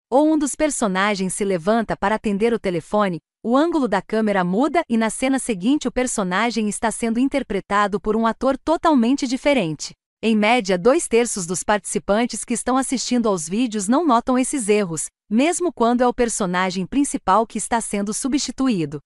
Ou 0.09 0.33
um 0.33 0.37
dos 0.37 0.55
personagens 0.55 1.33
se 1.33 1.43
levanta 1.43 1.95
para 1.95 2.15
atender 2.15 2.53
o 2.53 2.59
telefone, 2.59 3.19
o 3.49 3.55
ângulo 3.55 3.87
da 3.87 4.01
câmera 4.01 4.43
muda 4.43 4.81
e 4.89 4.97
na 4.97 5.09
cena 5.09 5.39
seguinte 5.39 5.87
o 5.87 5.91
personagem 5.91 6.67
está 6.67 6.91
sendo 6.91 7.17
interpretado 7.17 7.97
por 7.97 8.13
um 8.13 8.27
ator 8.27 8.57
totalmente 8.57 9.25
diferente. 9.25 9.93
Em 10.21 10.35
média, 10.35 10.77
dois 10.77 11.07
terços 11.07 11.45
dos 11.45 11.63
participantes 11.63 12.43
que 12.43 12.53
estão 12.53 12.75
assistindo 12.75 13.29
aos 13.29 13.47
vídeos 13.47 13.87
não 13.87 14.05
notam 14.05 14.37
esses 14.37 14.67
erros, 14.67 15.05
mesmo 15.29 15.71
quando 15.71 16.01
é 16.01 16.07
o 16.07 16.13
personagem 16.13 16.85
principal 16.85 17.47
que 17.47 17.57
está 17.57 17.79
sendo 17.79 18.13
substituído. 18.13 18.99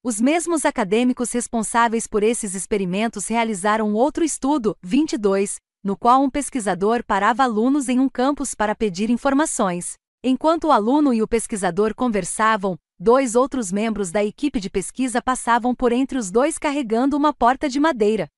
Os 0.00 0.20
mesmos 0.20 0.64
acadêmicos 0.64 1.32
responsáveis 1.32 2.06
por 2.06 2.22
esses 2.22 2.54
experimentos 2.54 3.26
realizaram 3.26 3.92
outro 3.94 4.22
estudo, 4.22 4.76
22, 4.80 5.56
no 5.82 5.96
qual 5.96 6.22
um 6.22 6.30
pesquisador 6.30 7.02
parava 7.04 7.42
alunos 7.42 7.88
em 7.88 7.98
um 7.98 8.08
campus 8.08 8.54
para 8.54 8.76
pedir 8.76 9.10
informações. 9.10 9.94
Enquanto 10.22 10.68
o 10.68 10.70
aluno 10.70 11.12
e 11.12 11.20
o 11.20 11.26
pesquisador 11.26 11.96
conversavam, 11.96 12.78
dois 13.00 13.34
outros 13.34 13.72
membros 13.72 14.10
da 14.10 14.22
equipe 14.22 14.60
de 14.60 14.68
pesquisa 14.68 15.22
passavam 15.22 15.74
por 15.74 15.90
entre 15.90 16.18
os 16.18 16.30
dois 16.30 16.58
carregando 16.58 17.16
uma 17.16 17.32
porta 17.32 17.66
de 17.66 17.80
madeira. 17.80 18.28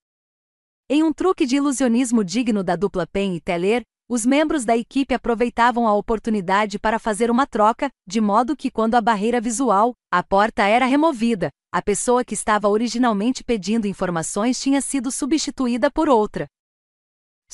Em 0.88 1.02
um 1.02 1.12
truque 1.12 1.44
de 1.44 1.56
ilusionismo 1.56 2.24
digno 2.24 2.62
da 2.62 2.76
dupla 2.76 3.04
Penn 3.04 3.34
e 3.34 3.40
Teller, 3.40 3.82
os 4.08 4.24
membros 4.24 4.64
da 4.64 4.76
equipe 4.76 5.14
aproveitavam 5.14 5.88
a 5.88 5.94
oportunidade 5.94 6.78
para 6.78 7.00
fazer 7.00 7.28
uma 7.28 7.44
troca, 7.44 7.90
de 8.06 8.20
modo 8.20 8.56
que 8.56 8.70
quando 8.70 8.94
a 8.94 9.00
barreira 9.00 9.40
visual, 9.40 9.94
a 10.12 10.22
porta 10.22 10.62
era 10.62 10.86
removida, 10.86 11.50
a 11.72 11.82
pessoa 11.82 12.24
que 12.24 12.34
estava 12.34 12.68
originalmente 12.68 13.42
pedindo 13.42 13.88
informações 13.88 14.60
tinha 14.60 14.80
sido 14.80 15.10
substituída 15.10 15.90
por 15.90 16.08
outra. 16.08 16.46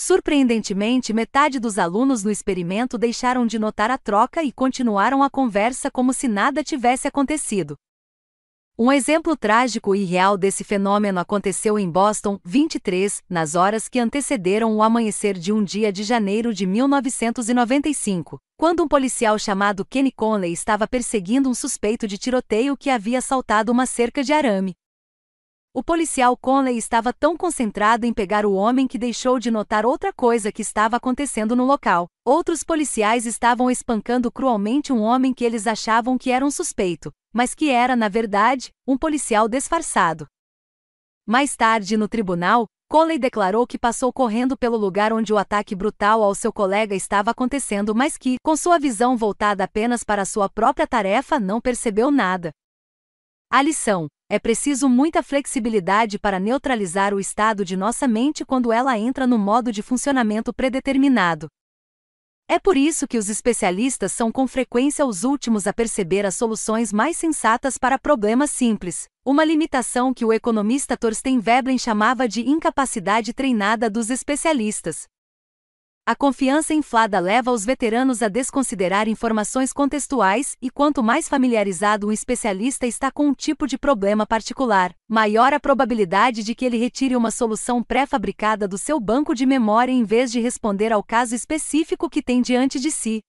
Surpreendentemente, 0.00 1.12
metade 1.12 1.58
dos 1.58 1.76
alunos 1.76 2.22
no 2.22 2.30
experimento 2.30 2.96
deixaram 2.96 3.44
de 3.44 3.58
notar 3.58 3.90
a 3.90 3.98
troca 3.98 4.44
e 4.44 4.52
continuaram 4.52 5.24
a 5.24 5.28
conversa 5.28 5.90
como 5.90 6.12
se 6.12 6.28
nada 6.28 6.62
tivesse 6.62 7.08
acontecido. 7.08 7.74
Um 8.78 8.92
exemplo 8.92 9.36
trágico 9.36 9.96
e 9.96 10.04
real 10.04 10.38
desse 10.38 10.62
fenômeno 10.62 11.18
aconteceu 11.18 11.76
em 11.80 11.90
Boston, 11.90 12.38
23, 12.44 13.24
nas 13.28 13.56
horas 13.56 13.88
que 13.88 13.98
antecederam 13.98 14.72
o 14.76 14.84
amanhecer 14.84 15.36
de 15.36 15.52
um 15.52 15.64
dia 15.64 15.92
de 15.92 16.04
janeiro 16.04 16.54
de 16.54 16.64
1995, 16.64 18.38
quando 18.56 18.84
um 18.84 18.86
policial 18.86 19.36
chamado 19.36 19.84
Kenny 19.84 20.12
Conley 20.12 20.52
estava 20.52 20.86
perseguindo 20.86 21.50
um 21.50 21.54
suspeito 21.54 22.06
de 22.06 22.16
tiroteio 22.16 22.76
que 22.76 22.88
havia 22.88 23.20
saltado 23.20 23.72
uma 23.72 23.84
cerca 23.84 24.22
de 24.22 24.32
arame. 24.32 24.76
O 25.78 25.82
policial 25.84 26.36
Conley 26.36 26.76
estava 26.76 27.12
tão 27.12 27.36
concentrado 27.36 28.04
em 28.04 28.12
pegar 28.12 28.44
o 28.44 28.52
homem 28.52 28.84
que 28.84 28.98
deixou 28.98 29.38
de 29.38 29.48
notar 29.48 29.86
outra 29.86 30.12
coisa 30.12 30.50
que 30.50 30.60
estava 30.60 30.96
acontecendo 30.96 31.54
no 31.54 31.64
local. 31.64 32.08
Outros 32.24 32.64
policiais 32.64 33.24
estavam 33.24 33.70
espancando 33.70 34.28
cruelmente 34.28 34.92
um 34.92 35.00
homem 35.00 35.32
que 35.32 35.44
eles 35.44 35.68
achavam 35.68 36.18
que 36.18 36.32
era 36.32 36.44
um 36.44 36.50
suspeito, 36.50 37.12
mas 37.32 37.54
que 37.54 37.70
era, 37.70 37.94
na 37.94 38.08
verdade, 38.08 38.72
um 38.84 38.98
policial 38.98 39.48
disfarçado. 39.48 40.26
Mais 41.24 41.54
tarde, 41.54 41.96
no 41.96 42.08
tribunal, 42.08 42.66
Conley 42.90 43.16
declarou 43.16 43.64
que 43.64 43.78
passou 43.78 44.12
correndo 44.12 44.56
pelo 44.56 44.76
lugar 44.76 45.12
onde 45.12 45.32
o 45.32 45.38
ataque 45.38 45.76
brutal 45.76 46.24
ao 46.24 46.34
seu 46.34 46.52
colega 46.52 46.96
estava 46.96 47.30
acontecendo, 47.30 47.94
mas 47.94 48.16
que, 48.16 48.34
com 48.42 48.56
sua 48.56 48.80
visão 48.80 49.16
voltada 49.16 49.62
apenas 49.62 50.02
para 50.02 50.24
sua 50.24 50.48
própria 50.48 50.88
tarefa, 50.88 51.38
não 51.38 51.60
percebeu 51.60 52.10
nada. 52.10 52.50
A 53.48 53.62
lição: 53.62 54.08
é 54.30 54.38
preciso 54.38 54.88
muita 54.88 55.22
flexibilidade 55.22 56.18
para 56.18 56.38
neutralizar 56.38 57.14
o 57.14 57.20
estado 57.20 57.64
de 57.64 57.76
nossa 57.76 58.06
mente 58.06 58.44
quando 58.44 58.70
ela 58.70 58.98
entra 58.98 59.26
no 59.26 59.38
modo 59.38 59.72
de 59.72 59.82
funcionamento 59.82 60.52
predeterminado. 60.52 61.48
É 62.46 62.58
por 62.58 62.76
isso 62.76 63.06
que 63.06 63.18
os 63.18 63.28
especialistas 63.28 64.12
são 64.12 64.30
com 64.30 64.46
frequência 64.46 65.04
os 65.04 65.24
últimos 65.24 65.66
a 65.66 65.72
perceber 65.72 66.24
as 66.26 66.34
soluções 66.34 66.92
mais 66.92 67.16
sensatas 67.16 67.78
para 67.78 67.98
problemas 67.98 68.50
simples, 68.50 69.06
uma 69.24 69.44
limitação 69.44 70.12
que 70.12 70.24
o 70.24 70.32
economista 70.32 70.96
Thorstein 70.96 71.40
Veblen 71.40 71.78
chamava 71.78 72.28
de 72.28 72.48
incapacidade 72.48 73.32
treinada 73.32 73.90
dos 73.90 74.08
especialistas. 74.08 75.06
A 76.08 76.16
confiança 76.16 76.72
inflada 76.72 77.20
leva 77.20 77.52
os 77.52 77.66
veteranos 77.66 78.22
a 78.22 78.28
desconsiderar 78.28 79.06
informações 79.08 79.74
contextuais, 79.74 80.56
e 80.58 80.70
quanto 80.70 81.02
mais 81.02 81.28
familiarizado 81.28 82.08
um 82.08 82.10
especialista 82.10 82.86
está 82.86 83.10
com 83.10 83.26
um 83.26 83.34
tipo 83.34 83.66
de 83.66 83.76
problema 83.76 84.26
particular, 84.26 84.94
maior 85.06 85.52
a 85.52 85.60
probabilidade 85.60 86.42
de 86.42 86.54
que 86.54 86.64
ele 86.64 86.78
retire 86.78 87.14
uma 87.14 87.30
solução 87.30 87.82
pré-fabricada 87.82 88.66
do 88.66 88.78
seu 88.78 88.98
banco 88.98 89.34
de 89.34 89.44
memória 89.44 89.92
em 89.92 90.02
vez 90.02 90.32
de 90.32 90.40
responder 90.40 90.94
ao 90.94 91.02
caso 91.02 91.34
específico 91.34 92.08
que 92.08 92.22
tem 92.22 92.40
diante 92.40 92.80
de 92.80 92.90
si. 92.90 93.20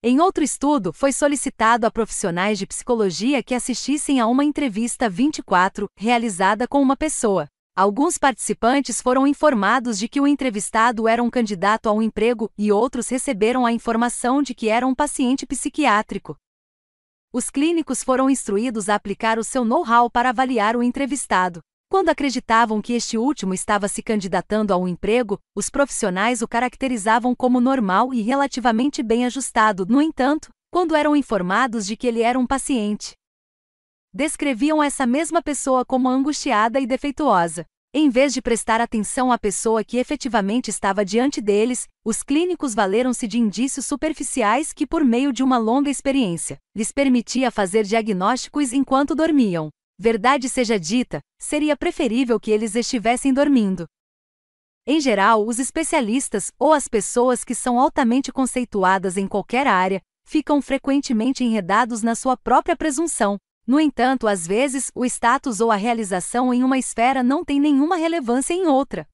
Em 0.00 0.20
outro 0.20 0.44
estudo, 0.44 0.92
foi 0.92 1.12
solicitado 1.12 1.88
a 1.88 1.90
profissionais 1.90 2.56
de 2.56 2.68
psicologia 2.68 3.42
que 3.42 3.52
assistissem 3.52 4.20
a 4.20 4.28
uma 4.28 4.44
entrevista 4.44 5.10
24, 5.10 5.88
realizada 5.96 6.68
com 6.68 6.80
uma 6.80 6.96
pessoa, 6.96 7.48
Alguns 7.80 8.18
participantes 8.18 9.00
foram 9.00 9.26
informados 9.26 9.98
de 9.98 10.06
que 10.06 10.20
o 10.20 10.26
entrevistado 10.26 11.08
era 11.08 11.22
um 11.22 11.30
candidato 11.30 11.88
a 11.88 11.92
um 11.94 12.02
emprego 12.02 12.52
e 12.58 12.70
outros 12.70 13.08
receberam 13.08 13.64
a 13.64 13.72
informação 13.72 14.42
de 14.42 14.54
que 14.54 14.68
era 14.68 14.86
um 14.86 14.94
paciente 14.94 15.46
psiquiátrico. 15.46 16.36
Os 17.32 17.48
clínicos 17.48 18.04
foram 18.04 18.28
instruídos 18.28 18.90
a 18.90 18.96
aplicar 18.96 19.38
o 19.38 19.42
seu 19.42 19.64
know-how 19.64 20.10
para 20.10 20.28
avaliar 20.28 20.76
o 20.76 20.82
entrevistado. 20.82 21.60
Quando 21.90 22.10
acreditavam 22.10 22.82
que 22.82 22.92
este 22.92 23.16
último 23.16 23.54
estava 23.54 23.88
se 23.88 24.02
candidatando 24.02 24.74
a 24.74 24.76
um 24.76 24.86
emprego, 24.86 25.38
os 25.56 25.70
profissionais 25.70 26.42
o 26.42 26.46
caracterizavam 26.46 27.34
como 27.34 27.62
normal 27.62 28.12
e 28.12 28.20
relativamente 28.20 29.02
bem 29.02 29.24
ajustado, 29.24 29.86
no 29.86 30.02
entanto, 30.02 30.50
quando 30.70 30.94
eram 30.94 31.16
informados 31.16 31.86
de 31.86 31.96
que 31.96 32.06
ele 32.06 32.20
era 32.20 32.38
um 32.38 32.46
paciente. 32.46 33.14
Descreviam 34.12 34.82
essa 34.82 35.06
mesma 35.06 35.40
pessoa 35.40 35.84
como 35.84 36.08
angustiada 36.08 36.80
e 36.80 36.86
defeituosa. 36.86 37.64
Em 37.94 38.10
vez 38.10 38.34
de 38.34 38.42
prestar 38.42 38.80
atenção 38.80 39.30
à 39.30 39.38
pessoa 39.38 39.84
que 39.84 39.98
efetivamente 39.98 40.68
estava 40.68 41.04
diante 41.04 41.40
deles, 41.40 41.86
os 42.04 42.20
clínicos 42.20 42.74
valeram-se 42.74 43.28
de 43.28 43.38
indícios 43.38 43.86
superficiais 43.86 44.72
que, 44.72 44.84
por 44.84 45.04
meio 45.04 45.32
de 45.32 45.44
uma 45.44 45.58
longa 45.58 45.88
experiência, 45.88 46.58
lhes 46.74 46.90
permitia 46.90 47.52
fazer 47.52 47.84
diagnósticos 47.84 48.72
enquanto 48.72 49.14
dormiam. 49.14 49.68
Verdade 49.96 50.48
seja 50.48 50.78
dita, 50.78 51.20
seria 51.40 51.76
preferível 51.76 52.40
que 52.40 52.50
eles 52.50 52.74
estivessem 52.74 53.32
dormindo. 53.32 53.86
Em 54.84 55.00
geral, 55.00 55.46
os 55.46 55.60
especialistas, 55.60 56.50
ou 56.58 56.72
as 56.72 56.88
pessoas 56.88 57.44
que 57.44 57.54
são 57.54 57.78
altamente 57.78 58.32
conceituadas 58.32 59.16
em 59.16 59.28
qualquer 59.28 59.68
área, 59.68 60.00
ficam 60.24 60.60
frequentemente 60.60 61.44
enredados 61.44 62.02
na 62.02 62.16
sua 62.16 62.36
própria 62.36 62.76
presunção, 62.76 63.38
no 63.70 63.78
entanto, 63.78 64.26
às 64.26 64.48
vezes, 64.48 64.90
o 64.96 65.04
status 65.04 65.60
ou 65.60 65.70
a 65.70 65.76
realização 65.76 66.52
em 66.52 66.64
uma 66.64 66.76
esfera 66.76 67.22
não 67.22 67.44
tem 67.44 67.60
nenhuma 67.60 67.94
relevância 67.94 68.52
em 68.52 68.66
outra. 68.66 69.06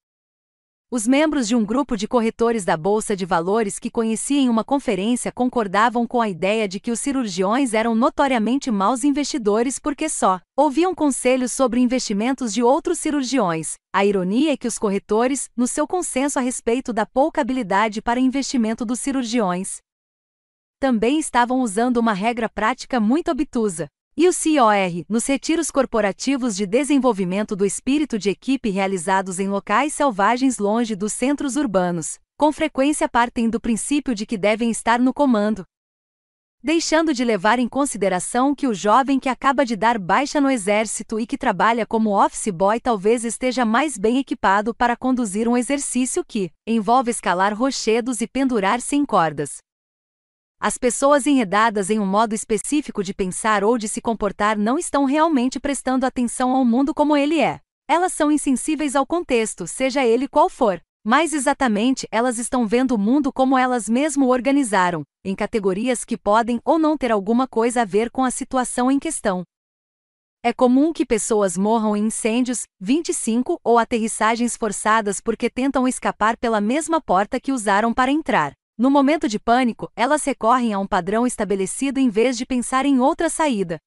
Os 0.91 1.07
membros 1.07 1.47
de 1.47 1.55
um 1.55 1.63
grupo 1.63 1.95
de 1.95 2.09
corretores 2.09 2.65
da 2.65 2.75
Bolsa 2.75 3.15
de 3.15 3.27
Valores 3.27 3.79
que 3.79 3.91
conheci 3.91 4.37
em 4.37 4.49
uma 4.49 4.65
conferência 4.65 5.31
concordavam 5.31 6.07
com 6.07 6.23
a 6.23 6.29
ideia 6.31 6.67
de 6.67 6.81
que 6.81 6.91
os 6.91 7.01
cirurgiões 7.01 7.75
eram 7.75 7.95
notoriamente 7.95 8.71
maus 8.71 9.05
investidores 9.05 9.79
porque 9.79 10.09
só 10.09 10.41
ouviam 10.57 10.95
conselhos 10.95 11.53
sobre 11.53 11.81
investimentos 11.81 12.55
de 12.55 12.63
outros 12.63 12.99
cirurgiões. 12.99 13.75
A 13.93 14.07
ironia 14.07 14.55
é 14.55 14.57
que 14.57 14.67
os 14.67 14.79
corretores, 14.79 15.51
no 15.55 15.67
seu 15.67 15.87
consenso 15.87 16.39
a 16.39 16.43
respeito 16.43 16.95
da 16.95 17.05
pouca 17.05 17.43
habilidade 17.43 18.01
para 18.01 18.19
investimento 18.19 18.87
dos 18.87 19.01
cirurgiões, 19.01 19.81
também 20.81 21.19
estavam 21.19 21.61
usando 21.61 21.99
uma 21.99 22.15
regra 22.15 22.49
prática 22.49 22.99
muito 22.99 23.31
obtusa. 23.31 23.87
E 24.19 24.27
o 24.27 24.33
COR, 24.33 25.05
nos 25.11 25.27
retiros 25.27 25.71
corporativos 25.71 26.57
de 26.57 26.67
desenvolvimento 26.67 27.55
do 27.55 27.67
espírito 27.67 28.19
de 28.19 28.31
equipe 28.31 28.71
realizados 28.71 29.39
em 29.39 29.47
locais 29.47 29.93
selvagens 29.93 30.59
longe 30.59 30.97
dos 30.97 31.13
centros 31.13 31.55
urbanos, 31.55 32.19
com 32.35 32.51
frequência 32.51 33.11
partem 33.11 33.51
do 33.51 33.61
princípio 33.61 34.15
de 34.15 34.25
que 34.25 34.39
devem 34.39 34.71
estar 34.71 34.99
no 34.99 35.13
comando. 35.13 35.65
Deixando 36.63 37.13
de 37.13 37.27
levar 37.27 37.59
em 37.59 37.69
consideração 37.69 38.55
que 38.55 38.67
o 38.67 38.73
jovem 38.73 39.21
que 39.21 39.29
acaba 39.29 39.67
de 39.67 39.77
dar 39.77 39.99
baixa 39.99 40.41
no 40.41 40.51
exército 40.51 41.21
e 41.21 41.27
que 41.27 41.37
trabalha 41.37 41.85
como 41.85 42.19
office 42.19 42.49
boy 42.49 42.81
talvez 42.81 43.23
esteja 43.23 43.67
mais 43.67 43.99
bem 43.99 44.17
equipado 44.17 44.75
para 44.75 44.97
conduzir 44.97 45.47
um 45.47 45.59
exercício 45.59 46.25
que 46.25 46.51
envolve 46.67 47.11
escalar 47.11 47.53
rochedos 47.53 48.23
e 48.23 48.27
pendurar-se 48.27 48.97
em 48.97 49.05
cordas. 49.05 49.59
As 50.59 50.79
pessoas 50.79 51.27
enredadas 51.27 51.91
em 51.91 52.01
um 52.01 52.07
modo 52.07 52.35
específico 52.35 53.05
de 53.05 53.13
pensar 53.13 53.63
ou 53.63 53.77
de 53.77 53.89
se 53.89 54.01
comportar 54.01 54.57
não 54.57 54.79
estão 54.79 55.05
realmente 55.05 55.61
prestando 55.61 56.07
atenção 56.07 56.57
ao 56.57 56.65
mundo 56.65 56.95
como 56.95 57.17
ele 57.17 57.41
é. 57.41 57.61
Elas 57.87 58.15
são 58.15 58.33
insensíveis 58.33 58.97
ao 58.97 59.07
contexto, 59.07 59.67
seja 59.67 60.05
ele 60.05 60.27
qual 60.27 60.49
for. 60.49 60.81
Mais 61.05 61.33
exatamente, 61.33 62.09
elas 62.11 62.39
estão 62.39 62.67
vendo 62.67 62.97
o 62.97 62.99
mundo 62.99 63.33
como 63.33 63.57
elas 63.57 63.89
mesmo 63.89 64.27
organizaram, 64.27 65.05
em 65.25 65.37
categorias 65.37 66.05
que 66.05 66.17
podem 66.17 66.61
ou 66.65 66.81
não 66.81 66.97
ter 66.97 67.13
alguma 67.13 67.47
coisa 67.47 67.83
a 67.83 67.85
ver 67.85 68.11
com 68.11 68.25
a 68.25 68.31
situação 68.31 68.91
em 68.91 68.99
questão. 68.99 69.45
É 70.43 70.53
comum 70.53 70.93
que 70.93 71.07
pessoas 71.07 71.57
morram 71.57 71.97
em 71.97 72.07
incêndios, 72.07 72.63
25 72.81 73.61
ou 73.63 73.79
aterrissagens 73.79 74.57
forçadas 74.57 75.21
porque 75.21 75.51
tentam 75.51 75.87
escapar 75.87 76.37
pela 76.37 76.61
mesma 76.61 77.01
porta 77.01 77.39
que 77.39 77.53
usaram 77.53 77.93
para 77.93 78.11
entrar. 78.11 78.53
No 78.79 78.91
momento 78.91 79.27
de 79.27 79.39
pânico, 79.39 79.91
elas 79.97 80.23
recorrem 80.25 80.75
a 80.75 80.79
um 80.79 80.87
padrão 80.87 81.27
estabelecido 81.27 81.99
em 81.99 82.11
vez 82.11 82.37
de 82.37 82.45
pensar 82.45 82.85
em 82.85 83.01
outra 83.01 83.31
saída. 83.31 83.79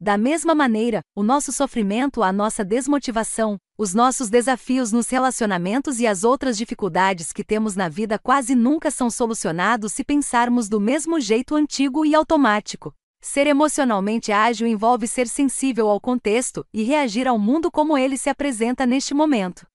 Da 0.00 0.16
mesma 0.16 0.54
maneira, 0.54 1.00
o 1.16 1.24
nosso 1.24 1.50
sofrimento, 1.50 2.22
a 2.22 2.32
nossa 2.32 2.64
desmotivação, 2.64 3.58
os 3.76 3.94
nossos 3.94 4.30
desafios 4.30 4.92
nos 4.92 5.08
relacionamentos 5.08 5.98
e 5.98 6.06
as 6.06 6.22
outras 6.22 6.56
dificuldades 6.56 7.32
que 7.32 7.42
temos 7.42 7.74
na 7.74 7.88
vida 7.88 8.20
quase 8.20 8.54
nunca 8.54 8.88
são 8.92 9.10
solucionados 9.10 9.92
se 9.92 10.04
pensarmos 10.04 10.68
do 10.68 10.80
mesmo 10.80 11.18
jeito 11.18 11.56
antigo 11.56 12.06
e 12.06 12.14
automático. 12.14 12.94
Ser 13.20 13.48
emocionalmente 13.48 14.30
ágil 14.30 14.68
envolve 14.68 15.08
ser 15.08 15.26
sensível 15.26 15.88
ao 15.88 16.00
contexto 16.00 16.64
e 16.72 16.84
reagir 16.84 17.26
ao 17.26 17.36
mundo 17.36 17.68
como 17.68 17.98
ele 17.98 18.16
se 18.16 18.30
apresenta 18.30 18.86
neste 18.86 19.12
momento. 19.12 19.66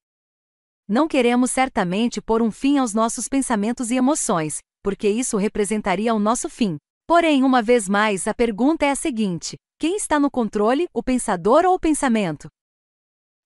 Não 0.88 1.08
queremos 1.08 1.50
certamente 1.50 2.22
pôr 2.22 2.42
um 2.42 2.52
fim 2.52 2.78
aos 2.78 2.94
nossos 2.94 3.30
pensamentos 3.30 3.90
e 3.90 3.96
emoções, 3.96 4.60
porque 4.84 5.08
isso 5.08 5.38
representaria 5.38 6.14
o 6.14 6.20
nosso 6.20 6.50
fim. 6.50 6.78
Porém, 7.08 7.44
uma 7.44 7.62
vez 7.62 7.88
mais, 7.88 8.28
a 8.28 8.34
pergunta 8.34 8.86
é 8.86 8.92
a 8.92 8.96
seguinte: 8.96 9.56
quem 9.80 9.96
está 9.96 10.20
no 10.20 10.30
controle, 10.30 10.88
o 10.94 11.02
pensador 11.02 11.66
ou 11.66 11.76
o 11.76 11.80
pensamento? 11.80 12.50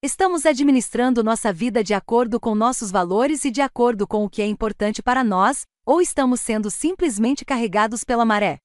Estamos 0.04 0.46
administrando 0.46 1.24
nossa 1.24 1.54
vida 1.54 1.84
de 1.84 1.94
acordo 1.94 2.40
com 2.40 2.56
nossos 2.56 2.92
valores 2.92 3.46
e 3.46 3.52
de 3.52 3.62
acordo 3.62 4.08
com 4.08 4.26
o 4.26 4.30
que 4.30 4.42
é 4.42 4.48
importante 4.48 5.02
para 5.02 5.24
nós, 5.24 5.64
ou 5.86 6.02
estamos 6.02 6.42
sendo 6.42 6.70
simplesmente 6.72 7.46
carregados 7.46 8.04
pela 8.04 8.26
maré? 8.26 8.58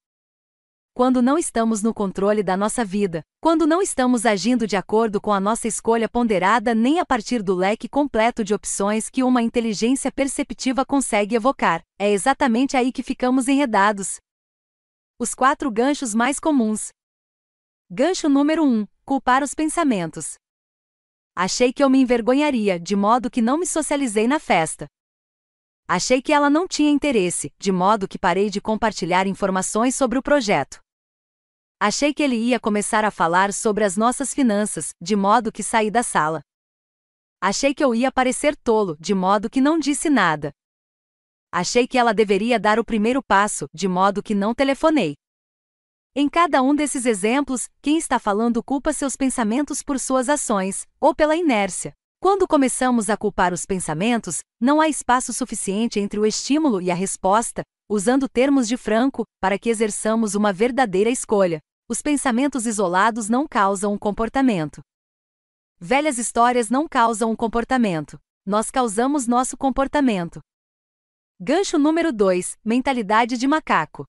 Quando 0.93 1.23
não 1.23 1.39
estamos 1.39 1.81
no 1.81 1.91
controle 1.91 2.43
da 2.43 2.55
nossa 2.55 2.85
vida, 2.85 3.23
quando 3.41 3.65
não 3.65 3.81
estamos 3.81 4.27
agindo 4.27 4.67
de 4.67 4.75
acordo 4.75 5.19
com 5.19 5.33
a 5.33 5.39
nossa 5.39 5.67
escolha 5.67 6.07
ponderada 6.07 6.75
nem 6.75 6.99
a 6.99 7.05
partir 7.05 7.41
do 7.41 7.55
leque 7.55 7.89
completo 7.89 8.43
de 8.43 8.53
opções 8.53 9.09
que 9.09 9.23
uma 9.23 9.41
inteligência 9.41 10.11
perceptiva 10.11 10.85
consegue 10.85 11.35
evocar, 11.35 11.81
é 11.97 12.11
exatamente 12.11 12.77
aí 12.77 12.91
que 12.91 13.01
ficamos 13.01 13.47
enredados. 13.47 14.17
Os 15.17 15.33
quatro 15.33 15.71
ganchos 15.71 16.13
mais 16.13 16.39
comuns. 16.39 16.89
Gancho 17.89 18.29
número 18.29 18.63
1: 18.63 18.67
um, 18.67 18.87
culpar 19.03 19.41
os 19.41 19.55
pensamentos. 19.55 20.35
Achei 21.35 21.73
que 21.73 21.83
eu 21.83 21.89
me 21.89 21.99
envergonharia, 21.99 22.79
de 22.79 22.95
modo 22.95 23.31
que 23.31 23.41
não 23.41 23.57
me 23.57 23.65
socializei 23.65 24.27
na 24.27 24.39
festa. 24.39 24.85
Achei 25.87 26.21
que 26.21 26.31
ela 26.31 26.51
não 26.51 26.67
tinha 26.67 26.91
interesse, 26.91 27.51
de 27.57 27.71
modo 27.71 28.07
que 28.07 28.19
parei 28.19 28.51
de 28.51 28.61
compartilhar 28.61 29.25
informações 29.25 29.95
sobre 29.95 30.19
o 30.19 30.23
projeto. 30.23 30.82
Achei 31.85 32.13
que 32.13 32.23
ele 32.23 32.37
ia 32.37 32.61
começar 32.61 33.03
a 33.03 33.11
falar 33.11 33.51
sobre 33.51 33.83
as 33.83 33.97
nossas 33.97 34.33
finanças, 34.33 34.91
de 35.01 35.17
modo 35.17 35.51
que 35.51 35.61
saí 35.61 35.91
da 35.91 36.01
sala. 36.01 36.39
Achei 37.41 37.73
que 37.75 37.83
eu 37.83 37.93
ia 37.93 38.09
parecer 38.09 38.55
tolo, 38.55 38.95
de 39.01 39.13
modo 39.13 39.49
que 39.49 39.59
não 39.59 39.77
disse 39.77 40.09
nada. 40.09 40.53
Achei 41.51 41.85
que 41.85 41.97
ela 41.97 42.13
deveria 42.13 42.57
dar 42.57 42.79
o 42.79 42.85
primeiro 42.85 43.21
passo, 43.21 43.67
de 43.73 43.85
modo 43.85 44.23
que 44.23 44.33
não 44.33 44.55
telefonei. 44.55 45.15
Em 46.15 46.29
cada 46.29 46.61
um 46.61 46.73
desses 46.73 47.05
exemplos, 47.05 47.67
quem 47.81 47.97
está 47.97 48.17
falando 48.17 48.63
culpa 48.63 48.93
seus 48.93 49.17
pensamentos 49.17 49.83
por 49.83 49.99
suas 49.99 50.29
ações, 50.29 50.87
ou 51.01 51.13
pela 51.13 51.35
inércia. 51.35 51.93
Quando 52.21 52.47
começamos 52.47 53.09
a 53.09 53.17
culpar 53.17 53.51
os 53.51 53.65
pensamentos, 53.65 54.39
não 54.57 54.79
há 54.79 54.87
espaço 54.87 55.33
suficiente 55.33 55.99
entre 55.99 56.17
o 56.17 56.25
estímulo 56.25 56.81
e 56.81 56.89
a 56.89 56.95
resposta, 56.95 57.61
usando 57.89 58.29
termos 58.29 58.69
de 58.69 58.77
Franco, 58.77 59.25
para 59.41 59.59
que 59.59 59.67
exerçamos 59.67 60.33
uma 60.33 60.53
verdadeira 60.53 61.09
escolha. 61.09 61.59
Os 61.87 62.01
pensamentos 62.01 62.65
isolados 62.65 63.27
não 63.27 63.45
causam 63.45 63.93
um 63.93 63.97
comportamento. 63.97 64.81
Velhas 65.77 66.17
histórias 66.17 66.69
não 66.69 66.87
causam 66.87 67.31
um 67.31 67.35
comportamento. 67.35 68.17
Nós 68.45 68.71
causamos 68.71 69.27
nosso 69.27 69.57
comportamento. 69.57 70.39
Gancho 71.37 71.77
número 71.77 72.13
2: 72.13 72.57
Mentalidade 72.63 73.37
de 73.37 73.45
macaco. 73.45 74.05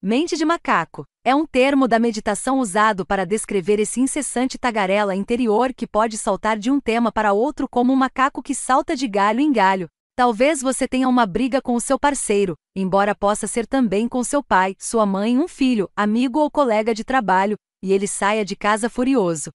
Mente 0.00 0.38
de 0.38 0.44
macaco 0.46 1.04
é 1.22 1.34
um 1.34 1.44
termo 1.44 1.86
da 1.86 1.98
meditação 1.98 2.58
usado 2.58 3.04
para 3.04 3.26
descrever 3.26 3.78
esse 3.78 4.00
incessante 4.00 4.56
tagarela 4.58 5.14
interior 5.14 5.74
que 5.74 5.86
pode 5.86 6.16
saltar 6.16 6.58
de 6.58 6.70
um 6.70 6.80
tema 6.80 7.12
para 7.12 7.34
outro 7.34 7.68
como 7.68 7.92
um 7.92 7.96
macaco 7.96 8.42
que 8.42 8.54
salta 8.54 8.96
de 8.96 9.06
galho 9.06 9.40
em 9.40 9.52
galho, 9.52 9.86
Talvez 10.20 10.60
você 10.60 10.86
tenha 10.86 11.08
uma 11.08 11.24
briga 11.24 11.62
com 11.62 11.74
o 11.74 11.80
seu 11.80 11.98
parceiro, 11.98 12.54
embora 12.76 13.14
possa 13.14 13.46
ser 13.46 13.66
também 13.66 14.06
com 14.06 14.22
seu 14.22 14.44
pai, 14.44 14.76
sua 14.78 15.06
mãe, 15.06 15.38
um 15.38 15.48
filho, 15.48 15.90
amigo 15.96 16.38
ou 16.38 16.50
colega 16.50 16.92
de 16.94 17.02
trabalho, 17.02 17.56
e 17.82 17.90
ele 17.90 18.06
saia 18.06 18.44
de 18.44 18.54
casa 18.54 18.90
furioso. 18.90 19.48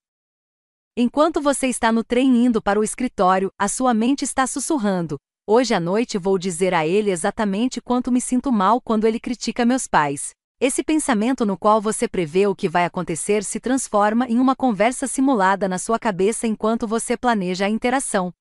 Enquanto 0.97 1.39
você 1.39 1.67
está 1.67 1.91
no 1.91 2.03
trem 2.03 2.45
indo 2.45 2.63
para 2.63 2.79
o 2.79 2.83
escritório, 2.83 3.51
a 3.59 3.67
sua 3.67 3.93
mente 3.93 4.23
está 4.23 4.47
sussurrando: 4.47 5.17
Hoje 5.47 5.75
à 5.75 5.79
noite 5.79 6.17
vou 6.17 6.35
dizer 6.35 6.73
a 6.73 6.83
ele 6.83 7.11
exatamente 7.11 7.79
quanto 7.79 8.11
me 8.11 8.19
sinto 8.19 8.51
mal 8.51 8.81
quando 8.81 9.05
ele 9.05 9.19
critica 9.19 9.67
meus 9.67 9.85
pais. 9.85 10.31
Esse 10.59 10.83
pensamento 10.83 11.45
no 11.45 11.59
qual 11.59 11.79
você 11.79 12.07
prevê 12.07 12.47
o 12.47 12.55
que 12.55 12.67
vai 12.67 12.85
acontecer 12.85 13.43
se 13.43 13.59
transforma 13.59 14.27
em 14.27 14.39
uma 14.39 14.55
conversa 14.55 15.05
simulada 15.05 15.69
na 15.69 15.77
sua 15.77 15.99
cabeça 15.99 16.47
enquanto 16.47 16.87
você 16.87 17.15
planeja 17.15 17.67
a 17.67 17.69
interação. 17.69 18.33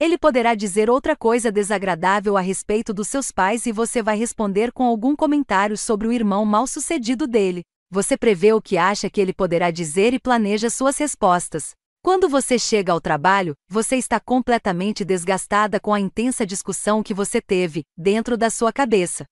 Ele 0.00 0.18
poderá 0.18 0.56
dizer 0.56 0.90
outra 0.90 1.14
coisa 1.14 1.52
desagradável 1.52 2.36
a 2.36 2.40
respeito 2.40 2.92
dos 2.92 3.06
seus 3.06 3.30
pais 3.30 3.64
e 3.64 3.72
você 3.72 4.02
vai 4.02 4.16
responder 4.16 4.72
com 4.72 4.84
algum 4.84 5.14
comentário 5.14 5.78
sobre 5.78 6.08
o 6.08 6.12
irmão 6.12 6.44
mal-sucedido 6.44 7.28
dele. 7.28 7.62
Você 7.90 8.16
prevê 8.16 8.52
o 8.52 8.60
que 8.60 8.76
acha 8.76 9.08
que 9.08 9.20
ele 9.20 9.32
poderá 9.32 9.70
dizer 9.70 10.12
e 10.12 10.18
planeja 10.18 10.68
suas 10.68 10.98
respostas. 10.98 11.74
Quando 12.02 12.28
você 12.28 12.58
chega 12.58 12.92
ao 12.92 13.00
trabalho, 13.00 13.54
você 13.68 13.96
está 13.96 14.18
completamente 14.18 15.04
desgastada 15.04 15.78
com 15.78 15.94
a 15.94 16.00
intensa 16.00 16.44
discussão 16.44 17.02
que 17.02 17.14
você 17.14 17.40
teve, 17.40 17.84
dentro 17.96 18.36
da 18.36 18.50
sua 18.50 18.72
cabeça. 18.72 19.24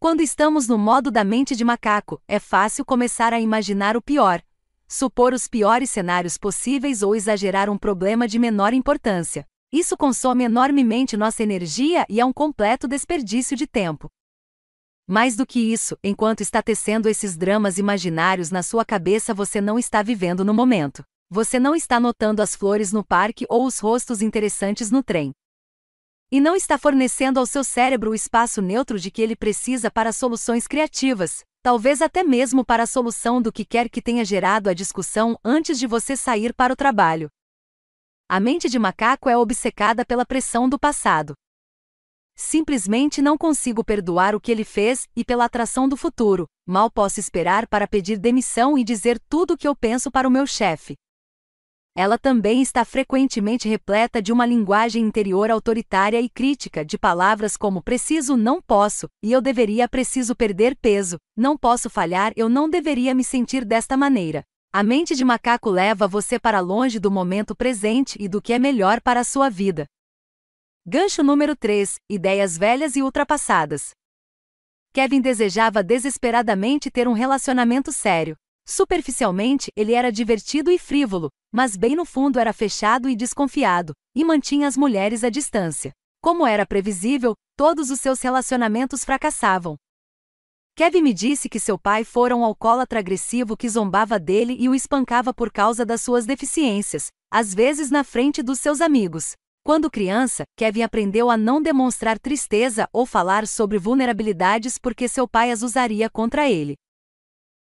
Quando 0.00 0.22
estamos 0.22 0.66
no 0.66 0.78
modo 0.78 1.10
da 1.10 1.22
mente 1.22 1.54
de 1.54 1.64
macaco, 1.64 2.20
é 2.26 2.38
fácil 2.38 2.84
começar 2.86 3.34
a 3.34 3.40
imaginar 3.40 3.96
o 3.98 4.02
pior, 4.02 4.40
supor 4.88 5.34
os 5.34 5.46
piores 5.46 5.90
cenários 5.90 6.38
possíveis 6.38 7.02
ou 7.02 7.14
exagerar 7.14 7.68
um 7.68 7.76
problema 7.76 8.26
de 8.26 8.38
menor 8.38 8.72
importância. 8.72 9.46
Isso 9.70 9.98
consome 9.98 10.44
enormemente 10.44 11.14
nossa 11.14 11.42
energia 11.42 12.06
e 12.08 12.20
é 12.20 12.24
um 12.24 12.32
completo 12.32 12.88
desperdício 12.88 13.54
de 13.54 13.66
tempo. 13.66 14.08
Mais 15.06 15.36
do 15.36 15.46
que 15.46 15.60
isso, 15.60 15.96
enquanto 16.02 16.40
está 16.40 16.62
tecendo 16.62 17.06
esses 17.06 17.36
dramas 17.36 17.76
imaginários 17.76 18.50
na 18.50 18.62
sua 18.62 18.82
cabeça, 18.82 19.34
você 19.34 19.60
não 19.60 19.78
está 19.78 20.02
vivendo 20.02 20.42
no 20.42 20.54
momento. 20.54 21.04
Você 21.30 21.60
não 21.60 21.74
está 21.74 22.00
notando 22.00 22.40
as 22.40 22.56
flores 22.56 22.92
no 22.92 23.04
parque 23.04 23.44
ou 23.50 23.66
os 23.66 23.78
rostos 23.78 24.22
interessantes 24.22 24.90
no 24.90 25.02
trem. 25.02 25.32
E 26.30 26.40
não 26.40 26.56
está 26.56 26.78
fornecendo 26.78 27.38
ao 27.38 27.44
seu 27.44 27.62
cérebro 27.62 28.10
o 28.12 28.14
espaço 28.14 28.62
neutro 28.62 28.98
de 28.98 29.10
que 29.10 29.20
ele 29.20 29.36
precisa 29.36 29.90
para 29.90 30.12
soluções 30.12 30.66
criativas, 30.66 31.42
talvez 31.62 32.00
até 32.00 32.22
mesmo 32.22 32.64
para 32.64 32.84
a 32.84 32.86
solução 32.86 33.40
do 33.40 33.52
que 33.52 33.66
quer 33.66 33.90
que 33.90 34.00
tenha 34.00 34.24
gerado 34.24 34.70
a 34.70 34.74
discussão 34.74 35.38
antes 35.44 35.78
de 35.78 35.86
você 35.86 36.16
sair 36.16 36.54
para 36.54 36.72
o 36.72 36.76
trabalho. 36.76 37.28
A 38.28 38.38
mente 38.38 38.68
de 38.68 38.78
macaco 38.78 39.28
é 39.28 39.36
obcecada 39.36 40.04
pela 40.04 40.26
pressão 40.26 40.68
do 40.68 40.78
passado. 40.78 41.34
Simplesmente 42.36 43.22
não 43.22 43.38
consigo 43.38 43.82
perdoar 43.82 44.34
o 44.34 44.40
que 44.40 44.52
ele 44.52 44.64
fez 44.64 45.08
e 45.16 45.24
pela 45.24 45.46
atração 45.46 45.88
do 45.88 45.96
futuro, 45.96 46.46
mal 46.66 46.90
posso 46.90 47.18
esperar 47.18 47.66
para 47.66 47.88
pedir 47.88 48.18
demissão 48.18 48.76
e 48.76 48.84
dizer 48.84 49.18
tudo 49.28 49.54
o 49.54 49.56
que 49.56 49.66
eu 49.66 49.74
penso 49.74 50.10
para 50.10 50.28
o 50.28 50.30
meu 50.30 50.46
chefe 50.46 50.94
ela 51.98 52.16
também 52.16 52.62
está 52.62 52.84
frequentemente 52.84 53.68
repleta 53.68 54.22
de 54.22 54.32
uma 54.32 54.46
linguagem 54.46 55.02
interior 55.02 55.50
autoritária 55.50 56.20
e 56.20 56.28
crítica, 56.28 56.84
de 56.84 56.96
palavras 56.96 57.56
como 57.56 57.82
preciso, 57.82 58.36
não 58.36 58.62
posso, 58.62 59.08
e 59.20 59.32
eu 59.32 59.40
deveria 59.40 59.88
preciso 59.88 60.36
perder 60.36 60.76
peso, 60.76 61.18
não 61.36 61.58
posso 61.58 61.90
falhar, 61.90 62.32
eu 62.36 62.48
não 62.48 62.70
deveria 62.70 63.12
me 63.16 63.24
sentir 63.24 63.64
desta 63.64 63.96
maneira. 63.96 64.44
A 64.70 64.82
mente 64.82 65.14
de 65.14 65.24
macaco 65.24 65.70
leva 65.70 66.06
você 66.06 66.38
para 66.38 66.60
longe 66.60 67.00
do 67.00 67.10
momento 67.10 67.56
presente 67.56 68.18
e 68.20 68.28
do 68.28 68.40
que 68.40 68.52
é 68.52 68.58
melhor 68.58 69.00
para 69.00 69.20
a 69.20 69.24
sua 69.24 69.48
vida. 69.48 69.86
Gancho 70.86 71.22
número 71.22 71.56
3: 71.56 71.96
Ideias 72.08 72.58
velhas 72.58 72.94
e 72.94 73.02
ultrapassadas. 73.02 73.92
Kevin 74.92 75.22
desejava 75.22 75.82
desesperadamente 75.82 76.90
ter 76.90 77.08
um 77.08 77.14
relacionamento 77.14 77.90
sério. 77.90 78.36
Superficialmente, 78.66 79.70
ele 79.74 79.94
era 79.94 80.12
divertido 80.12 80.70
e 80.70 80.78
frívolo, 80.78 81.30
mas 81.50 81.74
bem 81.74 81.96
no 81.96 82.04
fundo 82.04 82.38
era 82.38 82.52
fechado 82.52 83.08
e 83.08 83.16
desconfiado, 83.16 83.94
e 84.14 84.22
mantinha 84.22 84.68
as 84.68 84.76
mulheres 84.76 85.24
à 85.24 85.30
distância. 85.30 85.92
Como 86.20 86.46
era 86.46 86.66
previsível, 86.66 87.34
todos 87.56 87.90
os 87.90 88.00
seus 88.00 88.20
relacionamentos 88.20 89.02
fracassavam. 89.02 89.76
Kevin 90.78 91.02
me 91.02 91.12
disse 91.12 91.48
que 91.48 91.58
seu 91.58 91.76
pai 91.76 92.04
fora 92.04 92.36
um 92.36 92.44
alcoólatra 92.44 93.00
agressivo 93.00 93.56
que 93.56 93.68
zombava 93.68 94.16
dele 94.16 94.56
e 94.60 94.68
o 94.68 94.76
espancava 94.76 95.34
por 95.34 95.50
causa 95.50 95.84
das 95.84 96.00
suas 96.00 96.24
deficiências, 96.24 97.08
às 97.28 97.52
vezes 97.52 97.90
na 97.90 98.04
frente 98.04 98.44
dos 98.44 98.60
seus 98.60 98.80
amigos. 98.80 99.32
Quando 99.64 99.90
criança, 99.90 100.44
Kevin 100.56 100.82
aprendeu 100.82 101.30
a 101.30 101.36
não 101.36 101.60
demonstrar 101.60 102.16
tristeza 102.16 102.88
ou 102.92 103.04
falar 103.04 103.44
sobre 103.44 103.76
vulnerabilidades 103.76 104.78
porque 104.78 105.08
seu 105.08 105.26
pai 105.26 105.50
as 105.50 105.64
usaria 105.64 106.08
contra 106.08 106.48
ele. 106.48 106.76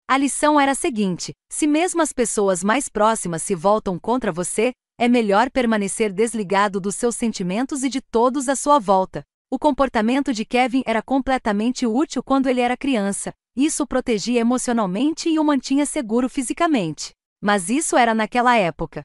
A 0.09 0.17
lição 0.17 0.57
era 0.57 0.71
a 0.71 0.75
seguinte: 0.75 1.33
se 1.51 1.67
mesmo 1.67 2.01
as 2.01 2.13
pessoas 2.13 2.63
mais 2.63 2.87
próximas 2.87 3.41
se 3.41 3.53
voltam 3.53 3.99
contra 3.99 4.31
você, 4.31 4.71
é 4.97 5.09
melhor 5.09 5.51
permanecer 5.51 6.13
desligado 6.13 6.79
dos 6.79 6.95
seus 6.95 7.17
sentimentos 7.17 7.83
e 7.83 7.89
de 7.89 7.99
todos 7.99 8.47
à 8.47 8.55
sua 8.55 8.79
volta. 8.79 9.21
O 9.53 9.59
comportamento 9.59 10.31
de 10.31 10.45
Kevin 10.45 10.81
era 10.85 11.01
completamente 11.01 11.85
útil 11.85 12.23
quando 12.23 12.47
ele 12.47 12.61
era 12.61 12.77
criança. 12.77 13.33
Isso 13.53 13.83
o 13.83 13.85
protegia 13.85 14.39
emocionalmente 14.39 15.27
e 15.27 15.37
o 15.37 15.43
mantinha 15.43 15.85
seguro 15.85 16.29
fisicamente. 16.29 17.11
Mas 17.41 17.69
isso 17.69 17.97
era 17.97 18.15
naquela 18.15 18.55
época. 18.55 19.03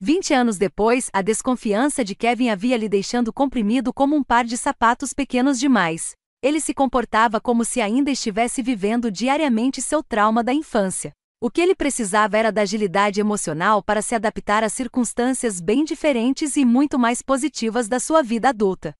Vinte 0.00 0.32
anos 0.32 0.56
depois, 0.56 1.10
a 1.12 1.20
desconfiança 1.20 2.04
de 2.04 2.14
Kevin 2.14 2.48
havia 2.48 2.76
lhe 2.76 2.88
deixando 2.88 3.32
comprimido 3.32 3.92
como 3.92 4.14
um 4.14 4.22
par 4.22 4.44
de 4.44 4.56
sapatos 4.56 5.12
pequenos 5.12 5.58
demais. 5.58 6.12
Ele 6.40 6.60
se 6.60 6.72
comportava 6.72 7.40
como 7.40 7.64
se 7.64 7.80
ainda 7.80 8.08
estivesse 8.12 8.62
vivendo 8.62 9.10
diariamente 9.10 9.82
seu 9.82 10.00
trauma 10.00 10.44
da 10.44 10.54
infância. 10.54 11.10
O 11.40 11.50
que 11.50 11.60
ele 11.60 11.74
precisava 11.74 12.38
era 12.38 12.52
da 12.52 12.62
agilidade 12.62 13.18
emocional 13.18 13.82
para 13.82 14.00
se 14.00 14.14
adaptar 14.14 14.62
a 14.62 14.68
circunstâncias 14.68 15.60
bem 15.60 15.82
diferentes 15.82 16.56
e 16.56 16.64
muito 16.64 17.00
mais 17.00 17.20
positivas 17.20 17.88
da 17.88 17.98
sua 17.98 18.22
vida 18.22 18.50
adulta. 18.50 18.94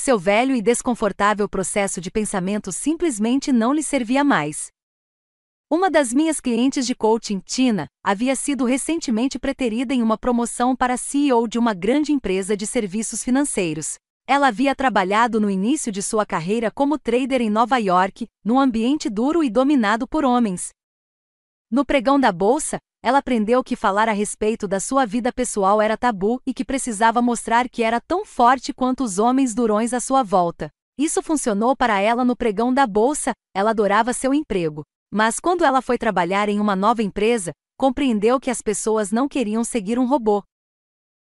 Seu 0.00 0.16
velho 0.16 0.54
e 0.54 0.62
desconfortável 0.62 1.48
processo 1.48 2.00
de 2.00 2.08
pensamento 2.08 2.70
simplesmente 2.70 3.50
não 3.50 3.72
lhe 3.72 3.82
servia 3.82 4.22
mais. 4.22 4.68
Uma 5.68 5.90
das 5.90 6.14
minhas 6.14 6.40
clientes 6.40 6.86
de 6.86 6.94
coaching, 6.94 7.40
Tina, 7.40 7.88
havia 8.02 8.36
sido 8.36 8.64
recentemente 8.64 9.40
preterida 9.40 9.92
em 9.92 10.00
uma 10.00 10.16
promoção 10.16 10.76
para 10.76 10.96
CEO 10.96 11.48
de 11.48 11.58
uma 11.58 11.74
grande 11.74 12.12
empresa 12.12 12.56
de 12.56 12.64
serviços 12.64 13.24
financeiros. 13.24 13.96
Ela 14.24 14.46
havia 14.46 14.72
trabalhado 14.72 15.40
no 15.40 15.50
início 15.50 15.90
de 15.90 16.00
sua 16.00 16.24
carreira 16.24 16.70
como 16.70 16.96
trader 16.96 17.42
em 17.42 17.50
Nova 17.50 17.76
York, 17.78 18.28
num 18.44 18.60
ambiente 18.60 19.10
duro 19.10 19.42
e 19.42 19.50
dominado 19.50 20.06
por 20.06 20.24
homens. 20.24 20.70
No 21.70 21.84
pregão 21.84 22.18
da 22.18 22.32
bolsa, 22.32 22.78
ela 23.02 23.18
aprendeu 23.18 23.62
que 23.62 23.76
falar 23.76 24.08
a 24.08 24.12
respeito 24.12 24.66
da 24.66 24.80
sua 24.80 25.04
vida 25.04 25.32
pessoal 25.32 25.80
era 25.80 25.96
tabu 25.96 26.40
e 26.46 26.54
que 26.54 26.64
precisava 26.64 27.22
mostrar 27.22 27.68
que 27.68 27.82
era 27.82 28.00
tão 28.00 28.24
forte 28.24 28.72
quanto 28.72 29.04
os 29.04 29.18
homens 29.18 29.54
durões 29.54 29.92
à 29.92 30.00
sua 30.00 30.22
volta. 30.22 30.70
Isso 30.98 31.22
funcionou 31.22 31.76
para 31.76 32.00
ela 32.00 32.24
no 32.24 32.36
pregão 32.36 32.72
da 32.72 32.86
bolsa, 32.86 33.32
ela 33.54 33.70
adorava 33.70 34.12
seu 34.12 34.34
emprego. 34.34 34.82
Mas 35.12 35.38
quando 35.38 35.64
ela 35.64 35.80
foi 35.80 35.96
trabalhar 35.96 36.48
em 36.48 36.58
uma 36.58 36.74
nova 36.74 37.02
empresa, 37.02 37.52
compreendeu 37.78 38.40
que 38.40 38.50
as 38.50 38.60
pessoas 38.60 39.12
não 39.12 39.28
queriam 39.28 39.62
seguir 39.62 39.98
um 39.98 40.06
robô, 40.06 40.42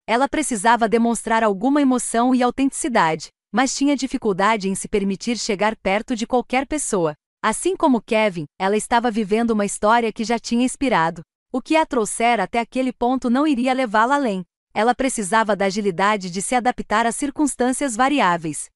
ela 0.09 0.29
precisava 0.29 0.89
demonstrar 0.89 1.43
alguma 1.43 1.83
emoção 1.83 2.33
e 2.33 2.41
autenticidade, 2.41 3.29
mas 3.53 3.75
tinha 3.75 3.97
dificuldade 3.97 4.69
em 4.69 4.75
se 4.75 4.89
permitir 4.89 5.37
chegar 5.37 5.75
perto 5.75 6.15
de 6.15 6.29
qualquer 6.29 6.65
pessoa. 6.65 7.15
Assim 7.49 7.77
como 7.77 8.03
Kevin, 8.03 8.45
ela 8.59 8.77
estava 8.77 9.09
vivendo 9.09 9.53
uma 9.53 9.65
história 9.65 10.13
que 10.13 10.25
já 10.25 10.37
tinha 10.37 10.65
inspirado. 10.65 11.23
O 11.53 11.63
que 11.63 11.77
a 11.77 11.87
trouxera 11.87 12.43
até 12.43 12.59
aquele 12.59 12.93
ponto 12.93 13.31
não 13.31 13.47
iria 13.47 13.73
levá-la 13.73 14.17
além. 14.17 14.45
Ela 14.75 14.97
precisava 14.97 15.55
da 15.55 15.67
agilidade 15.67 16.29
de 16.29 16.43
se 16.43 16.57
adaptar 16.57 17.07
às 17.07 17.15
circunstâncias 17.15 17.95
variáveis. 17.95 18.69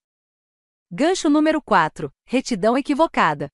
Gancho 0.89 1.29
número 1.29 1.61
4: 1.61 2.13
Retidão 2.25 2.79
equivocada. 2.79 3.49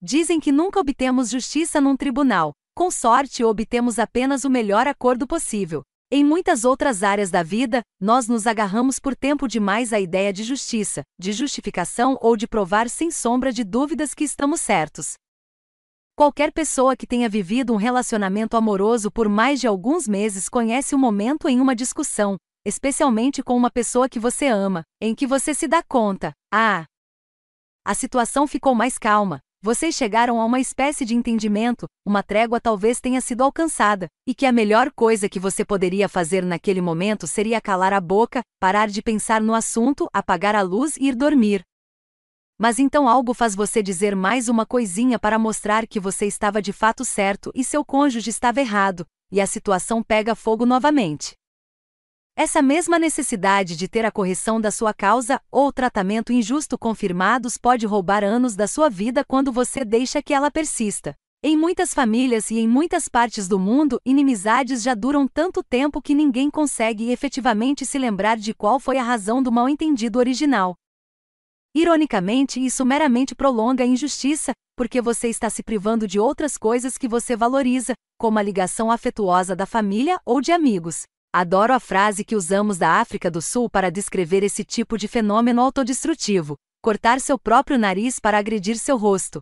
Dizem 0.00 0.38
que 0.38 0.52
nunca 0.52 0.78
obtemos 0.78 1.28
justiça 1.28 1.80
num 1.80 1.96
tribunal. 1.96 2.52
Com 2.76 2.92
sorte, 2.92 3.42
obtemos 3.42 3.98
apenas 3.98 4.44
o 4.44 4.50
melhor 4.50 4.86
acordo 4.86 5.26
possível. 5.26 5.82
Em 6.14 6.22
muitas 6.22 6.66
outras 6.66 7.02
áreas 7.02 7.30
da 7.30 7.42
vida, 7.42 7.80
nós 7.98 8.28
nos 8.28 8.46
agarramos 8.46 8.98
por 8.98 9.16
tempo 9.16 9.48
demais 9.48 9.94
à 9.94 9.98
ideia 9.98 10.30
de 10.30 10.42
justiça, 10.42 11.02
de 11.18 11.32
justificação 11.32 12.18
ou 12.20 12.36
de 12.36 12.46
provar 12.46 12.90
sem 12.90 13.10
sombra 13.10 13.50
de 13.50 13.64
dúvidas 13.64 14.12
que 14.12 14.22
estamos 14.22 14.60
certos. 14.60 15.14
Qualquer 16.14 16.52
pessoa 16.52 16.94
que 16.94 17.06
tenha 17.06 17.30
vivido 17.30 17.72
um 17.72 17.76
relacionamento 17.76 18.58
amoroso 18.58 19.10
por 19.10 19.26
mais 19.26 19.58
de 19.58 19.66
alguns 19.66 20.06
meses 20.06 20.50
conhece 20.50 20.94
o 20.94 20.98
momento 20.98 21.48
em 21.48 21.58
uma 21.58 21.74
discussão, 21.74 22.36
especialmente 22.62 23.42
com 23.42 23.56
uma 23.56 23.70
pessoa 23.70 24.06
que 24.06 24.20
você 24.20 24.48
ama, 24.48 24.82
em 25.00 25.14
que 25.14 25.26
você 25.26 25.54
se 25.54 25.66
dá 25.66 25.82
conta: 25.82 26.34
ah, 26.52 26.84
a 27.86 27.94
situação 27.94 28.46
ficou 28.46 28.74
mais 28.74 28.98
calma, 28.98 29.40
vocês 29.62 29.94
chegaram 29.94 30.40
a 30.40 30.44
uma 30.44 30.58
espécie 30.58 31.04
de 31.04 31.14
entendimento, 31.14 31.86
uma 32.04 32.20
trégua 32.20 32.60
talvez 32.60 33.00
tenha 33.00 33.20
sido 33.20 33.44
alcançada, 33.44 34.08
e 34.26 34.34
que 34.34 34.44
a 34.44 34.50
melhor 34.50 34.90
coisa 34.90 35.28
que 35.28 35.38
você 35.38 35.64
poderia 35.64 36.08
fazer 36.08 36.44
naquele 36.44 36.80
momento 36.80 37.28
seria 37.28 37.60
calar 37.60 37.92
a 37.92 38.00
boca, 38.00 38.42
parar 38.58 38.88
de 38.88 39.00
pensar 39.00 39.40
no 39.40 39.54
assunto, 39.54 40.08
apagar 40.12 40.56
a 40.56 40.62
luz 40.62 40.96
e 40.96 41.06
ir 41.06 41.14
dormir. 41.14 41.62
Mas 42.58 42.80
então 42.80 43.08
algo 43.08 43.32
faz 43.32 43.54
você 43.54 43.80
dizer 43.82 44.16
mais 44.16 44.48
uma 44.48 44.66
coisinha 44.66 45.16
para 45.16 45.38
mostrar 45.38 45.86
que 45.86 46.00
você 46.00 46.26
estava 46.26 46.60
de 46.60 46.72
fato 46.72 47.04
certo 47.04 47.52
e 47.54 47.62
seu 47.62 47.84
cônjuge 47.84 48.30
estava 48.30 48.60
errado, 48.60 49.06
e 49.30 49.40
a 49.40 49.46
situação 49.46 50.02
pega 50.02 50.34
fogo 50.34 50.66
novamente. 50.66 51.34
Essa 52.34 52.62
mesma 52.62 52.98
necessidade 52.98 53.76
de 53.76 53.86
ter 53.86 54.06
a 54.06 54.10
correção 54.10 54.58
da 54.58 54.70
sua 54.70 54.94
causa 54.94 55.38
ou 55.50 55.70
tratamento 55.70 56.32
injusto 56.32 56.78
confirmados 56.78 57.58
pode 57.58 57.84
roubar 57.84 58.24
anos 58.24 58.56
da 58.56 58.66
sua 58.66 58.88
vida 58.88 59.22
quando 59.22 59.52
você 59.52 59.84
deixa 59.84 60.22
que 60.22 60.32
ela 60.32 60.50
persista. 60.50 61.14
Em 61.42 61.58
muitas 61.58 61.92
famílias 61.92 62.50
e 62.50 62.58
em 62.58 62.66
muitas 62.66 63.06
partes 63.06 63.46
do 63.46 63.58
mundo, 63.58 64.00
inimizades 64.02 64.82
já 64.82 64.94
duram 64.94 65.28
tanto 65.28 65.62
tempo 65.62 66.00
que 66.00 66.14
ninguém 66.14 66.48
consegue 66.48 67.10
efetivamente 67.10 67.84
se 67.84 67.98
lembrar 67.98 68.38
de 68.38 68.54
qual 68.54 68.80
foi 68.80 68.96
a 68.96 69.02
razão 69.02 69.42
do 69.42 69.52
mal-entendido 69.52 70.18
original. 70.18 70.74
Ironicamente, 71.74 72.64
isso 72.64 72.84
meramente 72.84 73.34
prolonga 73.34 73.84
a 73.84 73.86
injustiça, 73.86 74.52
porque 74.74 75.02
você 75.02 75.28
está 75.28 75.50
se 75.50 75.62
privando 75.62 76.08
de 76.08 76.18
outras 76.18 76.56
coisas 76.56 76.96
que 76.96 77.08
você 77.08 77.36
valoriza, 77.36 77.92
como 78.18 78.38
a 78.38 78.42
ligação 78.42 78.90
afetuosa 78.90 79.54
da 79.54 79.66
família 79.66 80.18
ou 80.24 80.40
de 80.40 80.50
amigos. 80.50 81.02
Adoro 81.34 81.72
a 81.72 81.80
frase 81.80 82.26
que 82.26 82.36
usamos 82.36 82.76
da 82.76 83.00
África 83.00 83.30
do 83.30 83.40
Sul 83.40 83.70
para 83.70 83.90
descrever 83.90 84.42
esse 84.42 84.62
tipo 84.62 84.98
de 84.98 85.08
fenômeno 85.08 85.62
autodestrutivo: 85.62 86.58
cortar 86.82 87.22
seu 87.22 87.38
próprio 87.38 87.78
nariz 87.78 88.20
para 88.20 88.36
agredir 88.36 88.76
seu 88.76 88.98
rosto. 88.98 89.40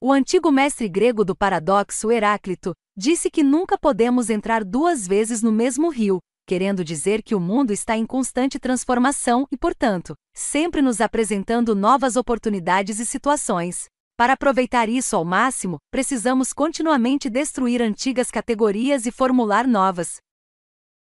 O 0.00 0.12
antigo 0.12 0.52
mestre 0.52 0.88
grego 0.88 1.24
do 1.24 1.34
paradoxo 1.34 2.12
Heráclito 2.12 2.72
disse 2.96 3.28
que 3.28 3.42
nunca 3.42 3.76
podemos 3.76 4.30
entrar 4.30 4.62
duas 4.62 5.04
vezes 5.04 5.42
no 5.42 5.50
mesmo 5.50 5.88
rio, 5.88 6.20
querendo 6.46 6.84
dizer 6.84 7.24
que 7.24 7.34
o 7.34 7.40
mundo 7.40 7.72
está 7.72 7.96
em 7.96 8.06
constante 8.06 8.60
transformação 8.60 9.48
e, 9.50 9.56
portanto, 9.56 10.14
sempre 10.32 10.80
nos 10.80 11.00
apresentando 11.00 11.74
novas 11.74 12.14
oportunidades 12.14 13.00
e 13.00 13.06
situações. 13.06 13.86
Para 14.16 14.34
aproveitar 14.34 14.88
isso 14.88 15.16
ao 15.16 15.24
máximo, 15.24 15.78
precisamos 15.90 16.52
continuamente 16.52 17.28
destruir 17.28 17.82
antigas 17.82 18.30
categorias 18.30 19.06
e 19.06 19.10
formular 19.10 19.66
novas. 19.66 20.18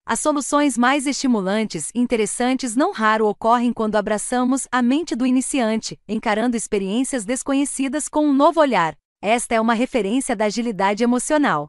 As 0.05 0.19
soluções 0.19 0.77
mais 0.77 1.07
estimulantes 1.07 1.91
e 1.95 2.01
interessantes 2.01 2.75
não 2.75 2.93
raro 2.93 3.27
ocorrem 3.29 3.73
quando 3.73 3.95
abraçamos 3.95 4.67
a 4.71 4.83
mente 4.83 5.15
do 5.15 5.25
iniciante, 5.25 5.99
encarando 6.09 6.57
experiências 6.57 7.25
desconhecidas 7.25 8.09
com 8.09 8.27
um 8.27 8.33
novo 8.33 8.61
olhar. 8.61 8.97
Esta 9.23 9.55
é 9.55 9.61
uma 9.61 9.75
referência 9.75 10.35
da 10.35 10.47
agilidade 10.47 11.05
emocional. 11.05 11.69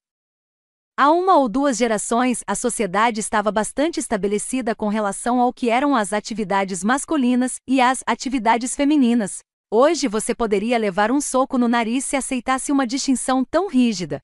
Há 0.97 1.11
uma 1.11 1.37
ou 1.37 1.47
duas 1.47 1.77
gerações, 1.77 2.43
a 2.47 2.55
sociedade 2.55 3.19
estava 3.19 3.51
bastante 3.51 3.99
estabelecida 3.99 4.75
com 4.75 4.87
relação 4.87 5.39
ao 5.39 5.53
que 5.53 5.69
eram 5.69 5.95
as 5.95 6.11
atividades 6.11 6.83
masculinas 6.83 7.57
e 7.67 7.79
as 7.79 8.03
atividades 8.05 8.75
femininas. 8.75 9.39
Hoje 9.71 10.07
você 10.07 10.33
poderia 10.33 10.77
levar 10.79 11.11
um 11.11 11.21
soco 11.21 11.57
no 11.57 11.67
nariz 11.67 12.03
se 12.05 12.15
aceitasse 12.15 12.71
uma 12.71 12.85
distinção 12.85 13.45
tão 13.45 13.67
rígida. 13.67 14.19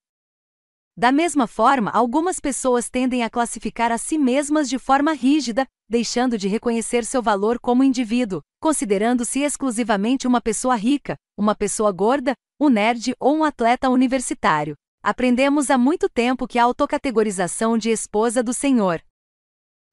Da 1.00 1.14
mesma 1.14 1.48
forma, 1.48 1.90
algumas 1.92 2.42
pessoas 2.42 2.90
tendem 2.90 3.24
a 3.24 3.30
classificar 3.30 3.90
a 3.90 3.98
si 3.98 4.18
mesmas 4.18 4.68
de 4.68 4.78
forma 4.78 5.14
rígida, 5.14 5.66
deixando 5.88 6.38
de 6.38 6.50
reconhecer 6.50 7.06
seu 7.06 7.22
valor 7.22 7.58
como 7.58 7.86
indivíduo, 7.86 8.42
considerando-se 8.60 9.40
exclusivamente 9.40 10.28
uma 10.28 10.42
pessoa 10.42 10.76
rica, 10.76 11.16
uma 11.38 11.56
pessoa 11.56 11.90
gorda, 11.94 12.34
um 12.60 12.68
nerd 12.68 13.16
ou 13.18 13.34
um 13.34 13.46
atleta 13.46 13.90
universitário. 13.90 14.76
Aprendemos 15.02 15.72
há 15.72 15.78
muito 15.78 16.10
tempo 16.10 16.46
que 16.46 16.60
a 16.60 16.66
autocategorização 16.66 17.78
de 17.78 17.90
esposa 17.90 18.44
do 18.44 18.54
Senhor 18.54 19.02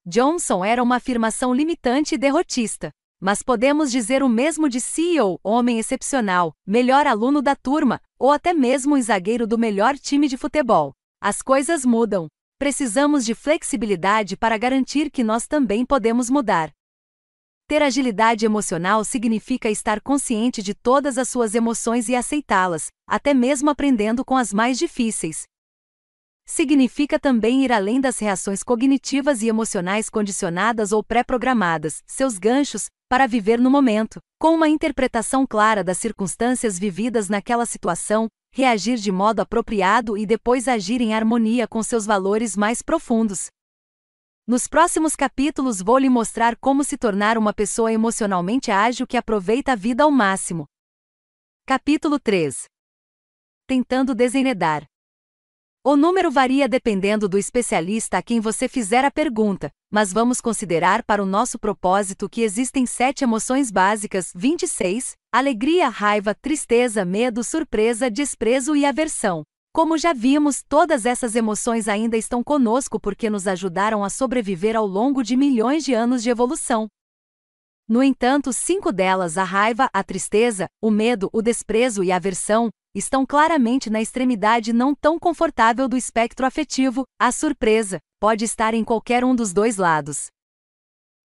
Johnson 0.05 0.65
era 0.65 0.83
uma 0.83 0.97
afirmação 0.97 1.53
limitante 1.53 2.15
e 2.15 2.17
derrotista. 2.17 2.91
Mas 3.19 3.41
podemos 3.41 3.89
dizer 3.89 4.21
o 4.21 4.29
mesmo 4.29 4.69
de 4.69 4.81
CEO, 4.81 5.39
homem 5.41 5.79
excepcional, 5.79 6.53
melhor 6.67 7.07
aluno 7.07 7.41
da 7.41 7.55
turma, 7.55 7.99
ou 8.19 8.29
até 8.29 8.53
mesmo 8.53 8.93
o 8.93 9.01
zagueiro 9.01 9.47
do 9.47 9.57
melhor 9.57 9.97
time 9.97 10.27
de 10.27 10.37
futebol. 10.37 10.96
As 11.19 11.41
coisas 11.41 11.83
mudam. 11.83 12.27
Precisamos 12.59 13.25
de 13.25 13.33
flexibilidade 13.33 14.37
para 14.37 14.57
garantir 14.57 15.09
que 15.09 15.23
nós 15.23 15.47
também 15.47 15.83
podemos 15.83 16.29
mudar. 16.29 16.71
Ter 17.67 17.81
agilidade 17.81 18.45
emocional 18.45 19.03
significa 19.03 19.69
estar 19.69 19.99
consciente 19.99 20.61
de 20.61 20.75
todas 20.75 21.17
as 21.17 21.27
suas 21.27 21.55
emoções 21.55 22.07
e 22.07 22.15
aceitá-las, 22.15 22.89
até 23.07 23.33
mesmo 23.33 23.69
aprendendo 23.69 24.23
com 24.23 24.37
as 24.37 24.53
mais 24.53 24.77
difíceis. 24.77 25.43
Significa 26.45 27.19
também 27.19 27.65
ir 27.65 27.71
além 27.71 27.99
das 27.99 28.19
reações 28.19 28.63
cognitivas 28.63 29.41
e 29.41 29.47
emocionais 29.47 30.09
condicionadas 30.09 30.91
ou 30.91 31.03
pré-programadas, 31.03 32.01
seus 32.05 32.37
ganchos, 32.37 32.85
para 33.09 33.27
viver 33.27 33.59
no 33.59 33.71
momento, 33.71 34.19
com 34.39 34.53
uma 34.53 34.69
interpretação 34.69 35.45
clara 35.47 35.83
das 35.83 35.97
circunstâncias 35.97 36.77
vividas 36.79 37.27
naquela 37.27 37.65
situação, 37.65 38.27
reagir 38.57 38.97
de 38.97 39.11
modo 39.11 39.39
apropriado 39.39 40.17
e 40.17 40.25
depois 40.25 40.67
agir 40.67 40.99
em 40.99 41.13
harmonia 41.13 41.67
com 41.67 41.83
seus 41.83 42.07
valores 42.07 42.57
mais 42.57 42.81
profundos. 42.81 43.51
Nos 44.47 44.67
próximos 44.67 45.15
capítulos 45.15 45.79
vou 45.79 45.99
lhe 45.99 46.09
mostrar 46.09 46.57
como 46.57 46.83
se 46.83 46.97
tornar 46.97 47.37
uma 47.37 47.53
pessoa 47.53 47.93
emocionalmente 47.93 48.71
ágil 48.71 49.05
que 49.05 49.15
aproveita 49.15 49.73
a 49.73 49.75
vida 49.75 50.03
ao 50.03 50.09
máximo. 50.09 50.65
Capítulo 51.67 52.19
3 52.19 52.65
Tentando 53.67 54.15
desenredar. 54.15 54.87
O 55.89 55.95
número 55.95 56.29
varia 56.29 56.67
dependendo 56.67 57.29
do 57.29 57.37
especialista 57.37 58.17
a 58.17 58.21
quem 58.21 58.41
você 58.41 58.67
fizer 58.67 59.05
a 59.05 59.09
pergunta, 59.09 59.71
mas 59.89 60.11
vamos 60.11 60.41
considerar 60.41 61.01
para 61.01 61.23
o 61.23 61.25
nosso 61.25 61.57
propósito 61.57 62.27
que 62.27 62.41
existem 62.41 62.85
sete 62.85 63.23
emoções 63.23 63.71
básicas: 63.71 64.33
26, 64.35 65.15
alegria, 65.31 65.87
raiva, 65.87 66.35
tristeza, 66.35 67.05
medo, 67.05 67.41
surpresa, 67.41 68.11
desprezo 68.11 68.75
e 68.75 68.85
aversão. 68.85 69.43
Como 69.73 69.97
já 69.97 70.11
vimos, 70.11 70.61
todas 70.61 71.05
essas 71.05 71.37
emoções 71.37 71.87
ainda 71.87 72.17
estão 72.17 72.43
conosco 72.43 72.99
porque 72.99 73.29
nos 73.29 73.47
ajudaram 73.47 74.03
a 74.03 74.09
sobreviver 74.09 74.75
ao 74.75 74.85
longo 74.85 75.23
de 75.23 75.37
milhões 75.37 75.85
de 75.85 75.93
anos 75.93 76.21
de 76.21 76.29
evolução. 76.29 76.89
No 77.89 78.03
entanto, 78.03 78.51
cinco 78.51 78.91
delas, 78.91 79.37
a 79.37 79.45
raiva, 79.45 79.89
a 79.93 80.03
tristeza, 80.03 80.67
o 80.81 80.91
medo, 80.91 81.29
o 81.31 81.41
desprezo 81.41 82.03
e 82.03 82.11
a 82.11 82.17
aversão, 82.17 82.69
estão 82.93 83.25
claramente 83.25 83.89
na 83.89 84.01
extremidade 84.01 84.73
não 84.73 84.93
tão 84.93 85.17
confortável 85.17 85.87
do 85.87 85.95
espectro 85.95 86.45
afetivo, 86.45 87.05
a 87.17 87.31
surpresa, 87.31 87.99
pode 88.19 88.43
estar 88.43 88.73
em 88.73 88.83
qualquer 88.83 89.23
um 89.23 89.33
dos 89.33 89.53
dois 89.53 89.77
lados. 89.77 90.27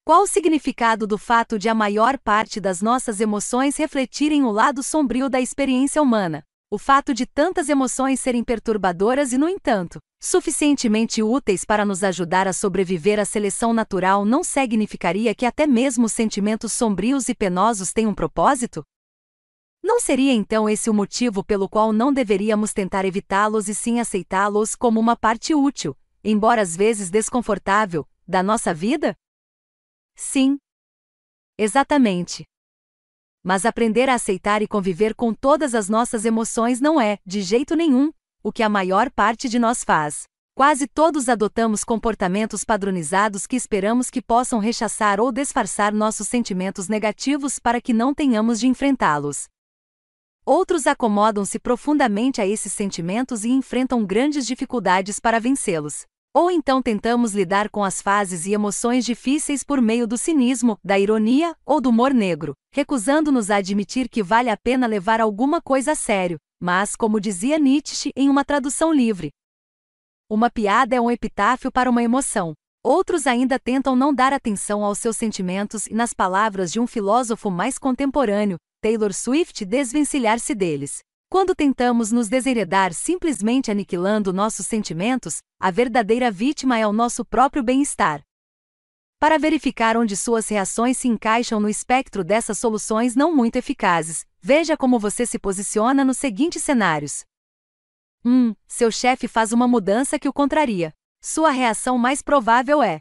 Qual 0.05 0.23
o 0.23 0.27
significado 0.27 1.05
do 1.05 1.19
fato 1.19 1.59
de 1.59 1.69
a 1.69 1.75
maior 1.75 2.17
parte 2.19 2.61
das 2.61 2.81
nossas 2.81 3.21
emoções 3.21 3.77
refletirem 3.77 4.45
o 4.45 4.51
lado 4.51 4.85
sombrio 4.85 5.29
da 5.29 5.41
experiência 5.41 6.01
humana? 6.01 6.45
O 6.73 6.79
fato 6.79 7.13
de 7.13 7.27
tantas 7.27 7.69
emoções 7.69 8.19
serem 8.19 8.43
perturbadoras 8.43 9.35
e, 9.35 9.37
no 9.37 9.47
entanto, 9.47 9.99
suficientemente 10.19 11.23
úteis 11.23 11.67
para 11.67 11.85
nos 11.85 12.03
ajudar 12.03 12.49
a 12.49 12.53
sobreviver 12.55 13.21
à 13.21 13.27
seleção 13.27 13.75
natural 13.75 14.25
não 14.25 14.43
significaria 14.43 15.35
que 15.35 15.45
até 15.45 15.67
mesmo 15.67 16.07
os 16.07 16.13
sentimentos 16.13 16.73
sombrios 16.73 17.29
e 17.29 17.35
penosos 17.35 17.93
têm 17.93 18.07
um 18.07 18.15
propósito? 18.15 18.83
Não 19.85 20.01
seria 20.01 20.33
então 20.33 20.67
esse 20.67 20.89
o 20.89 20.95
motivo 20.95 21.45
pelo 21.45 21.69
qual 21.69 21.93
não 21.93 22.11
deveríamos 22.11 22.73
tentar 22.73 23.05
evitá-los 23.05 23.69
e 23.69 23.75
sim 23.75 24.01
aceitá-los 24.01 24.75
como 24.75 24.99
uma 24.99 25.15
parte 25.15 25.55
útil, 25.55 25.95
embora 26.25 26.63
às 26.63 26.75
vezes 26.75 27.11
desconfortável, 27.11 28.09
da 28.27 28.43
nossa 28.43 28.73
vida? 28.73 29.15
Sim. 30.17 30.57
Exatamente. 31.59 32.45
Mas 33.43 33.67
aprender 33.67 34.09
a 34.09 34.15
aceitar 34.15 34.63
e 34.63 34.69
conviver 34.69 35.15
com 35.15 35.35
todas 35.35 35.75
as 35.75 35.89
nossas 35.89 36.25
emoções 36.25 36.81
não 36.81 37.01
é, 37.01 37.19
de 37.27 37.43
jeito 37.43 37.75
nenhum, 37.75 38.13
o 38.43 38.53
que 38.53 38.63
a 38.63 38.69
maior 38.69 39.11
parte 39.11 39.49
de 39.49 39.59
nós 39.59 39.83
faz. 39.83 40.25
Quase 40.55 40.87
todos 40.87 41.29
adotamos 41.29 41.83
comportamentos 41.83 42.63
padronizados 42.63 43.47
que 43.47 43.57
esperamos 43.57 44.11
que 44.11 44.21
possam 44.21 44.59
rechaçar 44.59 45.19
ou 45.19 45.33
disfarçar 45.33 45.93
nossos 45.93 46.29
sentimentos 46.29 46.89
negativos 46.89 47.59
para 47.59 47.81
que 47.81 47.93
não 47.93 48.15
tenhamos 48.15 48.61
de 48.61 48.69
enfrentá-los. 48.69 49.49
Outros 50.45 50.87
acomodam-se 50.87 51.59
profundamente 51.59 52.41
a 52.41 52.47
esses 52.47 52.73
sentimentos 52.73 53.45
e 53.45 53.49
enfrentam 53.49 54.05
grandes 54.05 54.47
dificuldades 54.47 55.19
para 55.19 55.41
vencê-los. 55.41 56.05
Ou 56.35 56.51
então 56.51 56.81
tentamos 56.81 57.35
lidar 57.35 57.69
com 57.69 57.85
as 57.85 58.01
fases 58.01 58.47
e 58.47 58.55
emoções 58.55 59.05
difíceis 59.05 59.63
por 59.63 59.83
meio 59.83 60.07
do 60.07 60.17
cinismo, 60.17 60.79
da 60.83 60.99
ironia 60.99 61.55
ou 61.65 61.81
do 61.81 61.91
humor 61.91 62.15
negro, 62.15 62.55
recusando-nos 62.73 63.51
a 63.51 63.57
admitir 63.57 64.09
que 64.09 64.23
vale 64.23 64.49
a 64.49 64.57
pena 64.57 64.87
levar 64.87 65.21
alguma 65.21 65.61
coisa 65.61 65.93
a 65.93 65.95
sério, 65.95 66.39
mas, 66.61 66.97
como 66.97 67.21
dizia 67.21 67.59
Nietzsche 67.59 68.13
em 68.17 68.31
uma 68.31 68.45
tradução 68.45 68.93
livre, 68.93 69.31
uma 70.35 70.49
piada 70.49 70.97
é 70.97 71.01
um 71.01 71.11
epitáfio 71.11 71.71
para 71.71 71.91
uma 71.91 72.03
emoção. 72.03 72.55
Outros 72.83 73.27
ainda 73.27 73.59
tentam 73.59 73.95
não 73.95 74.15
dar 74.15 74.33
atenção 74.33 74.83
aos 74.83 74.99
seus 74.99 75.19
sentimentos 75.19 75.87
e, 75.87 75.93
nas 75.93 76.15
palavras 76.15 76.73
de 76.73 76.81
um 76.81 76.87
filósofo 76.87 77.51
mais 77.51 77.77
contemporâneo, 77.77 78.57
Taylor 78.81 79.13
Swift, 79.13 79.63
desvencilhar-se 79.67 80.55
deles. 80.55 81.01
Quando 81.33 81.55
tentamos 81.55 82.13
nos 82.13 82.29
desheredar 82.29 82.93
simplesmente 82.93 83.71
aniquilando 83.71 84.35
nossos 84.35 84.67
sentimentos, 84.67 85.39
a 85.59 85.71
verdadeira 85.71 86.31
vítima 86.31 86.79
é 86.79 86.87
o 86.87 86.93
nosso 86.93 87.25
próprio 87.25 87.63
bem-estar. 87.63 88.21
Para 89.19 89.39
verificar 89.39 89.97
onde 89.97 90.15
suas 90.15 90.47
reações 90.51 90.99
se 90.99 91.09
encaixam 91.09 91.59
no 91.59 91.71
espectro 91.71 92.23
dessas 92.23 92.59
soluções 92.59 93.17
não 93.17 93.35
muito 93.35 93.57
eficazes, 93.57 94.27
veja 94.43 94.77
como 94.77 94.99
você 94.99 95.25
se 95.25 95.39
posiciona 95.39 96.05
nos 96.05 96.19
seguintes 96.19 96.63
cenários. 96.63 97.25
1. 98.23 98.31
Um, 98.31 98.55
seu 98.69 98.91
chefe 98.91 99.27
faz 99.27 99.53
uma 99.53 99.67
mudança 99.67 100.19
que 100.19 100.29
o 100.29 100.35
contraria. 100.35 100.93
Sua 101.23 101.51
reação 101.51 101.97
mais 101.97 102.21
provável 102.21 102.83
é: 102.83 103.01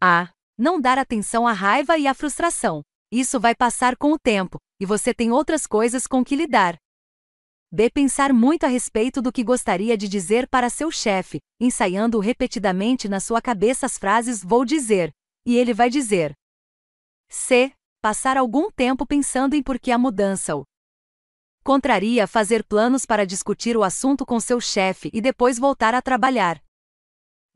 A. 0.00 0.30
Não 0.56 0.80
dar 0.80 0.98
atenção 0.98 1.48
à 1.48 1.52
raiva 1.52 1.98
e 1.98 2.06
à 2.06 2.14
frustração. 2.14 2.82
Isso 3.10 3.40
vai 3.40 3.56
passar 3.56 3.96
com 3.96 4.12
o 4.12 4.18
tempo, 4.20 4.58
e 4.78 4.86
você 4.86 5.12
tem 5.12 5.32
outras 5.32 5.66
coisas 5.66 6.06
com 6.06 6.24
que 6.24 6.36
lidar. 6.36 6.78
B. 7.74 7.90
Pensar 7.90 8.32
muito 8.32 8.62
a 8.62 8.68
respeito 8.68 9.20
do 9.20 9.32
que 9.32 9.42
gostaria 9.42 9.98
de 9.98 10.08
dizer 10.08 10.46
para 10.46 10.70
seu 10.70 10.92
chefe, 10.92 11.40
ensaiando 11.60 12.20
repetidamente 12.20 13.08
na 13.08 13.18
sua 13.18 13.42
cabeça 13.42 13.84
as 13.84 13.98
frases 13.98 14.44
vou 14.44 14.64
dizer, 14.64 15.10
e 15.44 15.56
ele 15.56 15.74
vai 15.74 15.90
dizer. 15.90 16.36
C. 17.28 17.72
passar 18.00 18.36
algum 18.36 18.70
tempo 18.70 19.04
pensando 19.04 19.54
em 19.54 19.62
por 19.62 19.80
que 19.80 19.90
a 19.90 19.98
mudança 19.98 20.54
o 20.54 20.62
contraria 21.64 22.28
fazer 22.28 22.62
planos 22.62 23.04
para 23.04 23.26
discutir 23.26 23.76
o 23.76 23.82
assunto 23.82 24.24
com 24.24 24.38
seu 24.38 24.60
chefe 24.60 25.10
e 25.12 25.20
depois 25.20 25.58
voltar 25.58 25.94
a 25.94 26.02
trabalhar. 26.02 26.62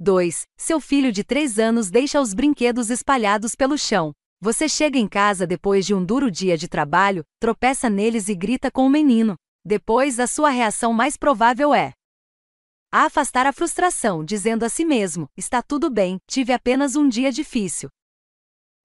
2. 0.01 0.47
Seu 0.57 0.81
filho 0.81 1.12
de 1.12 1.23
3 1.23 1.61
anos 1.61 1.90
deixa 1.90 2.20
os 2.20 2.35
brinquedos 2.35 2.90
espalhados 2.90 3.55
pelo 3.55 3.78
chão. 3.78 4.12
Você 4.40 4.69
chega 4.69 4.99
em 4.99 5.07
casa 5.07 5.47
depois 5.47 5.86
de 5.86 5.95
um 5.95 6.05
duro 6.05 6.28
dia 6.28 6.59
de 6.59 6.66
trabalho, 6.66 7.23
tropeça 7.39 7.89
neles 7.89 8.28
e 8.28 8.35
grita 8.35 8.69
com 8.69 8.85
o 8.85 8.90
menino. 8.90 9.36
Depois, 9.64 10.18
a 10.18 10.26
sua 10.26 10.51
reação 10.51 10.93
mais 10.93 11.16
provável 11.16 11.74
é 11.74 11.93
a 12.90 13.05
afastar 13.05 13.47
a 13.47 13.52
frustração, 13.52 14.24
dizendo 14.24 14.64
a 14.64 14.68
si 14.68 14.85
mesmo: 14.85 15.28
está 15.36 15.62
tudo 15.62 15.90
bem, 15.90 16.18
tive 16.26 16.52
apenas 16.52 16.97
um 16.97 17.09
dia 17.09 17.30
difícil. 17.30 17.89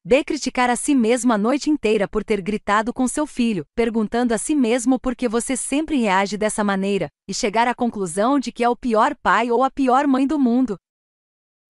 B. 0.05 0.21
Criticar 0.25 0.69
a 0.69 0.75
si 0.75 0.93
mesmo 0.93 1.31
a 1.31 1.37
noite 1.37 1.69
inteira 1.69 2.09
por 2.09 2.25
ter 2.25 2.41
gritado 2.41 2.93
com 2.93 3.07
seu 3.07 3.25
filho, 3.25 3.65
perguntando 3.73 4.33
a 4.33 4.37
si 4.37 4.53
mesmo 4.53 4.99
por 4.99 5.15
que 5.15 5.29
você 5.29 5.55
sempre 5.55 5.95
reage 5.95 6.37
dessa 6.37 6.61
maneira, 6.61 7.07
e 7.25 7.33
chegar 7.33 7.69
à 7.69 7.73
conclusão 7.73 8.37
de 8.37 8.51
que 8.51 8.65
é 8.65 8.67
o 8.67 8.75
pior 8.75 9.15
pai 9.15 9.49
ou 9.49 9.63
a 9.63 9.71
pior 9.71 10.05
mãe 10.05 10.27
do 10.27 10.37
mundo. 10.37 10.77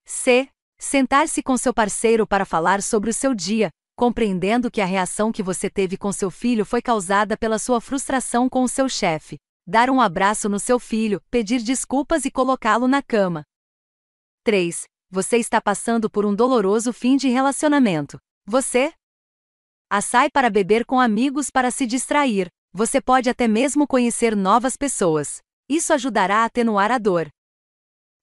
C. 0.03 0.49
Sentar-se 0.79 1.43
com 1.43 1.55
seu 1.55 1.73
parceiro 1.73 2.25
para 2.25 2.43
falar 2.43 2.81
sobre 2.81 3.11
o 3.11 3.13
seu 3.13 3.35
dia, 3.35 3.69
compreendendo 3.95 4.71
que 4.71 4.81
a 4.81 4.85
reação 4.85 5.31
que 5.31 5.43
você 5.43 5.69
teve 5.69 5.97
com 5.97 6.11
seu 6.11 6.31
filho 6.31 6.65
foi 6.65 6.81
causada 6.81 7.37
pela 7.37 7.59
sua 7.59 7.79
frustração 7.79 8.49
com 8.49 8.63
o 8.63 8.69
seu 8.69 8.89
chefe. 8.89 9.37
Dar 9.65 9.89
um 9.89 10.01
abraço 10.01 10.49
no 10.49 10.59
seu 10.59 10.79
filho, 10.79 11.21
pedir 11.31 11.61
desculpas 11.61 12.25
e 12.25 12.31
colocá-lo 12.31 12.87
na 12.87 13.01
cama. 13.01 13.43
3 14.43 14.85
você 15.13 15.37
está 15.37 15.61
passando 15.61 16.09
por 16.09 16.25
um 16.25 16.33
doloroso 16.33 16.91
fim 16.91 17.15
de 17.15 17.29
relacionamento. 17.29 18.17
Você? 18.47 18.91
A 19.87 20.01
sai 20.01 20.27
para 20.27 20.49
beber 20.49 20.87
com 20.87 20.99
amigos 20.99 21.51
para 21.51 21.69
se 21.69 21.85
distrair. 21.85 22.47
Você 22.73 22.99
pode 22.99 23.29
até 23.29 23.47
mesmo 23.47 23.85
conhecer 23.85 24.35
novas 24.35 24.75
pessoas. 24.75 25.39
Isso 25.69 25.93
ajudará 25.93 26.37
a 26.37 26.45
atenuar 26.45 26.89
a 26.91 26.97
dor. 26.97 27.29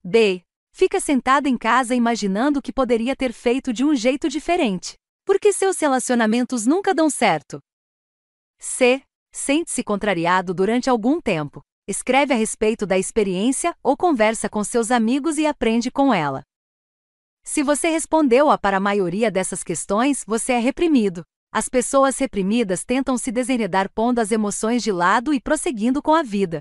B. 0.03 0.43
Fica 0.73 0.99
sentado 0.99 1.47
em 1.47 1.57
casa 1.57 1.95
imaginando 1.95 2.59
o 2.59 2.63
que 2.63 2.73
poderia 2.73 3.15
ter 3.15 3.33
feito 3.33 3.73
de 3.73 3.85
um 3.85 3.95
jeito 3.95 4.29
diferente. 4.29 4.97
Porque 5.31 5.53
seus 5.53 5.79
relacionamentos 5.79 6.67
nunca 6.67 6.93
dão 6.93 7.09
certo. 7.09 7.61
C. 8.59 9.01
Sente-se 9.31 9.85
contrariado 9.85 10.53
durante 10.53 10.91
algum 10.91 11.21
tempo. 11.21 11.63
Escreve 11.87 12.35
a 12.35 12.37
respeito 12.37 12.85
da 12.85 12.99
experiência 12.99 13.73
ou 13.81 13.97
conversa 13.97 14.49
com 14.49 14.65
seus 14.65 14.91
amigos 14.91 15.39
e 15.39 15.47
aprende 15.47 15.89
com 15.89 16.13
ela. 16.13 16.43
Se 17.45 17.63
você 17.63 17.91
respondeu 17.91 18.51
a 18.51 18.59
para 18.59 18.79
a 18.79 18.81
maioria 18.81 19.31
dessas 19.31 19.63
questões, 19.63 20.25
você 20.27 20.55
é 20.55 20.59
reprimido. 20.59 21.23
As 21.53 21.69
pessoas 21.69 22.19
reprimidas 22.19 22.85
tentam 22.85 23.17
se 23.17 23.31
desenredar 23.31 23.89
pondo 23.89 24.19
as 24.19 24.33
emoções 24.33 24.83
de 24.83 24.91
lado 24.91 25.33
e 25.33 25.41
prosseguindo 25.41 26.03
com 26.03 26.13
a 26.13 26.25
vida. 26.25 26.61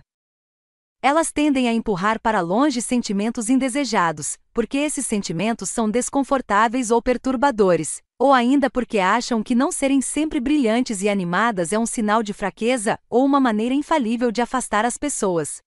Elas 1.02 1.32
tendem 1.32 1.68
a 1.68 1.74
empurrar 1.74 2.22
para 2.22 2.40
longe 2.40 2.84
sentimentos 2.84 3.50
indesejados, 3.50 4.38
porque 4.54 4.78
esses 4.78 5.08
sentimentos 5.08 5.72
são 5.72 5.90
desconfortáveis 5.90 6.92
ou 6.92 7.02
perturbadores, 7.02 8.04
ou 8.20 8.34
ainda 8.34 8.70
porque 8.70 9.00
acham 9.00 9.42
que 9.42 9.56
não 9.56 9.72
serem 9.72 10.02
sempre 10.02 10.42
brilhantes 10.42 11.02
e 11.02 11.08
animadas 11.08 11.72
é 11.72 11.80
um 11.80 11.86
sinal 11.86 12.22
de 12.22 12.34
fraqueza 12.34 13.00
ou 13.10 13.24
uma 13.24 13.40
maneira 13.40 13.74
infalível 13.74 14.30
de 14.30 14.42
afastar 14.42 14.84
as 14.84 14.98
pessoas. 14.98 15.62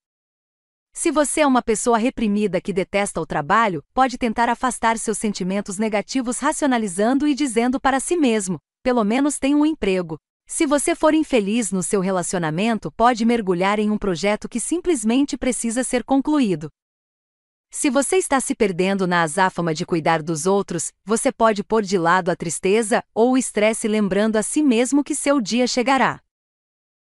Se 0.92 1.10
você 1.10 1.40
é 1.40 1.46
uma 1.46 1.62
pessoa 1.62 1.96
reprimida 1.96 2.60
que 2.60 2.70
detesta 2.70 3.18
o 3.18 3.24
trabalho, 3.24 3.82
pode 3.94 4.18
tentar 4.18 4.50
afastar 4.50 4.98
seus 4.98 5.16
sentimentos 5.16 5.78
negativos 5.78 6.38
racionalizando 6.38 7.26
e 7.26 7.34
dizendo 7.34 7.80
para 7.80 7.98
si 7.98 8.14
mesmo: 8.14 8.58
pelo 8.82 9.02
menos 9.02 9.38
tenho 9.38 9.56
um 9.56 9.64
emprego. 9.64 10.18
Se 10.46 10.66
você 10.66 10.94
for 10.94 11.14
infeliz 11.14 11.72
no 11.72 11.82
seu 11.82 12.02
relacionamento, 12.02 12.92
pode 12.92 13.24
mergulhar 13.24 13.78
em 13.78 13.90
um 13.90 13.96
projeto 13.96 14.50
que 14.50 14.60
simplesmente 14.60 15.38
precisa 15.38 15.82
ser 15.82 16.04
concluído. 16.04 16.68
Se 17.74 17.88
você 17.88 18.16
está 18.16 18.38
se 18.38 18.54
perdendo 18.54 19.06
na 19.06 19.22
azáfama 19.22 19.72
de 19.72 19.86
cuidar 19.86 20.22
dos 20.22 20.44
outros, 20.44 20.92
você 21.06 21.32
pode 21.32 21.64
pôr 21.64 21.82
de 21.82 21.96
lado 21.96 22.28
a 22.28 22.36
tristeza 22.36 23.02
ou 23.14 23.32
o 23.32 23.38
estresse 23.38 23.88
lembrando 23.88 24.36
a 24.36 24.42
si 24.42 24.62
mesmo 24.62 25.02
que 25.02 25.14
seu 25.14 25.40
dia 25.40 25.66
chegará. 25.66 26.20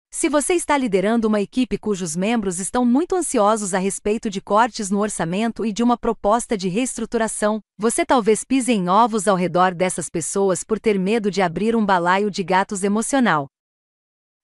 Se 0.10 0.28
você 0.28 0.54
está 0.54 0.76
liderando 0.76 1.28
uma 1.28 1.40
equipe 1.40 1.78
cujos 1.78 2.16
membros 2.16 2.60
estão 2.60 2.84
muito 2.84 3.16
ansiosos 3.16 3.76
a 3.76 3.78
respeito 3.78 4.28
de 4.28 4.42
cortes 4.42 4.90
no 4.90 5.00
orçamento 5.00 5.64
e 5.64 5.72
de 5.72 5.84
uma 5.84 5.98
proposta 5.98 6.58
de 6.58 6.68
reestruturação, 6.68 7.62
você 7.78 8.04
talvez 8.04 8.44
pise 8.44 8.72
em 8.72 8.90
ovos 8.90 9.28
ao 9.28 9.36
redor 9.36 9.74
dessas 9.74 10.10
pessoas 10.10 10.64
por 10.64 10.80
ter 10.80 10.98
medo 10.98 11.30
de 11.30 11.44
abrir 11.44 11.76
um 11.76 11.86
balaio 11.86 12.32
de 12.32 12.44
gatos 12.44 12.84
emocional. 12.84 13.48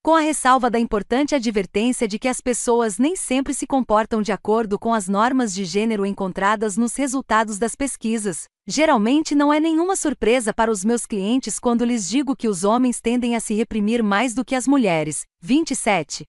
Com 0.03 0.15
a 0.15 0.19
ressalva 0.19 0.69
da 0.69 0.79
importante 0.79 1.35
advertência 1.35 2.07
de 2.07 2.17
que 2.17 2.27
as 2.27 2.41
pessoas 2.41 2.97
nem 2.97 3.15
sempre 3.15 3.53
se 3.53 3.67
comportam 3.67 4.21
de 4.21 4.31
acordo 4.31 4.79
com 4.79 4.93
as 4.93 5.07
normas 5.07 5.53
de 5.53 5.63
gênero 5.63 6.05
encontradas 6.05 6.75
nos 6.75 6.95
resultados 6.95 7.59
das 7.59 7.75
pesquisas, 7.75 8.47
Geralmente 8.67 9.33
não 9.33 9.51
é 9.51 9.59
nenhuma 9.59 9.95
surpresa 9.95 10.53
para 10.53 10.71
os 10.71 10.85
meus 10.85 11.07
clientes 11.07 11.57
quando 11.57 11.83
lhes 11.83 12.07
digo 12.07 12.35
que 12.35 12.47
os 12.47 12.63
homens 12.63 13.01
tendem 13.01 13.35
a 13.35 13.39
se 13.39 13.55
reprimir 13.55 14.03
mais 14.03 14.35
do 14.35 14.45
que 14.45 14.53
as 14.53 14.67
mulheres. 14.67 15.25
27. 15.41 16.25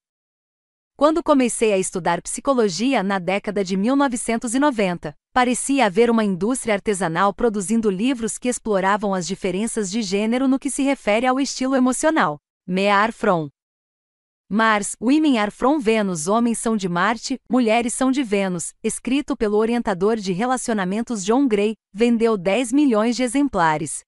Quando 0.97 1.23
comecei 1.23 1.73
a 1.73 1.79
estudar 1.79 2.23
psicologia 2.23 3.03
na 3.03 3.19
década 3.19 3.63
de 3.63 3.77
1990, 3.77 5.15
parecia 5.33 5.87
haver 5.87 6.11
uma 6.11 6.25
indústria 6.25 6.75
artesanal 6.75 7.35
produzindo 7.35 7.91
livros 7.91 8.39
que 8.39 8.49
exploravam 8.49 9.13
as 9.13 9.27
diferenças 9.27 9.91
de 9.91 10.01
gênero 10.01 10.49
no 10.49 10.59
que 10.59 10.71
se 10.71 10.83
refere 10.83 11.27
ao 11.27 11.39
estilo 11.39 11.77
emocional. 11.77 12.39
Mear 12.67 13.13
From 13.13 13.51
Mars, 14.55 14.95
Women 15.01 15.39
are 15.39 15.51
from 15.51 15.79
Venus, 15.79 16.29
Homens 16.29 16.59
são 16.59 16.77
de 16.77 16.87
Marte, 16.87 17.41
Mulheres 17.49 17.95
são 17.95 18.11
de 18.11 18.23
Vênus, 18.23 18.75
escrito 18.85 19.35
pelo 19.35 19.57
orientador 19.57 20.17
de 20.17 20.31
relacionamentos 20.35 21.25
John 21.25 21.49
Gray, 21.49 21.75
vendeu 21.91 22.37
10 22.37 22.71
milhões 22.71 23.17
de 23.17 23.23
exemplares. 23.23 24.03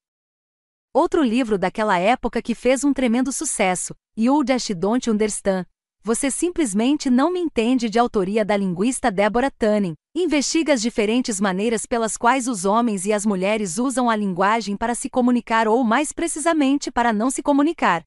Outro 0.93 1.23
livro 1.23 1.57
daquela 1.57 1.97
época 1.97 2.43
que 2.43 2.53
fez 2.53 2.83
um 2.83 2.93
tremendo 2.93 3.31
sucesso, 3.31 3.95
You 4.15 4.43
Just 4.47 4.71
Don't 4.75 5.09
Understand. 5.09 5.65
Você 6.03 6.29
simplesmente 6.29 7.09
não 7.09 7.33
me 7.33 7.39
entende 7.39 7.89
de 7.89 7.97
autoria 7.97 8.45
da 8.45 8.55
linguista 8.55 9.09
Deborah 9.09 9.49
Tannen. 9.49 9.95
Investiga 10.15 10.73
as 10.73 10.81
diferentes 10.83 11.41
maneiras 11.41 11.87
pelas 11.87 12.15
quais 12.17 12.47
os 12.47 12.65
homens 12.65 13.07
e 13.07 13.11
as 13.11 13.25
mulheres 13.25 13.79
usam 13.79 14.11
a 14.11 14.15
linguagem 14.15 14.77
para 14.77 14.93
se 14.93 15.09
comunicar 15.09 15.67
ou, 15.67 15.83
mais 15.83 16.11
precisamente, 16.11 16.91
para 16.91 17.11
não 17.11 17.31
se 17.31 17.41
comunicar. 17.41 18.03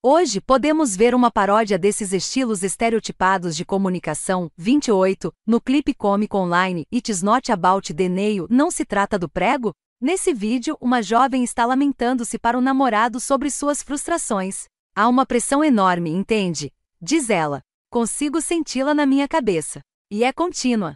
Hoje 0.00 0.40
podemos 0.40 0.94
ver 0.94 1.12
uma 1.12 1.28
paródia 1.28 1.76
desses 1.76 2.12
estilos 2.12 2.62
estereotipados 2.62 3.56
de 3.56 3.64
comunicação. 3.64 4.48
28. 4.56 5.34
No 5.44 5.60
clipe 5.60 5.92
cômico 5.92 6.38
online 6.38 6.86
It's 6.92 7.20
Not 7.20 7.50
About 7.50 7.92
the 7.92 8.08
Não 8.48 8.70
Se 8.70 8.84
Trata 8.84 9.18
do 9.18 9.28
Prego? 9.28 9.72
Nesse 10.00 10.32
vídeo, 10.32 10.78
uma 10.80 11.02
jovem 11.02 11.42
está 11.42 11.66
lamentando-se 11.66 12.38
para 12.38 12.56
o 12.56 12.60
namorado 12.60 13.18
sobre 13.18 13.50
suas 13.50 13.82
frustrações. 13.82 14.66
Há 14.94 15.08
uma 15.08 15.26
pressão 15.26 15.64
enorme, 15.64 16.10
entende? 16.10 16.72
Diz 17.02 17.28
ela. 17.28 17.60
Consigo 17.90 18.40
senti-la 18.40 18.94
na 18.94 19.04
minha 19.04 19.26
cabeça. 19.26 19.80
E 20.08 20.22
é 20.22 20.32
contínua. 20.32 20.94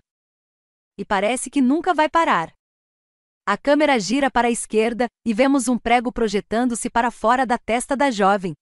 E 0.97 1.05
parece 1.05 1.51
que 1.51 1.61
nunca 1.61 1.93
vai 1.93 2.09
parar. 2.09 2.53
A 3.45 3.59
câmera 3.59 3.99
gira 3.99 4.31
para 4.31 4.47
a 4.47 4.51
esquerda 4.53 5.09
e 5.27 5.35
vemos 5.35 5.67
um 5.67 5.77
prego 5.77 6.13
projetando-se 6.13 6.89
para 6.89 7.11
fora 7.11 7.45
da 7.45 7.59
testa 7.59 7.97
da 7.97 8.09
jovem, 8.09 8.55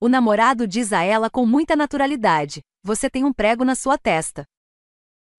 o 0.00 0.08
namorado 0.08 0.66
diz 0.66 0.92
a 0.92 1.02
ela 1.02 1.28
com 1.28 1.44
muita 1.44 1.74
naturalidade: 1.74 2.60
Você 2.84 3.10
tem 3.10 3.24
um 3.24 3.32
prego 3.32 3.64
na 3.64 3.74
sua 3.74 3.98
testa. 3.98 4.44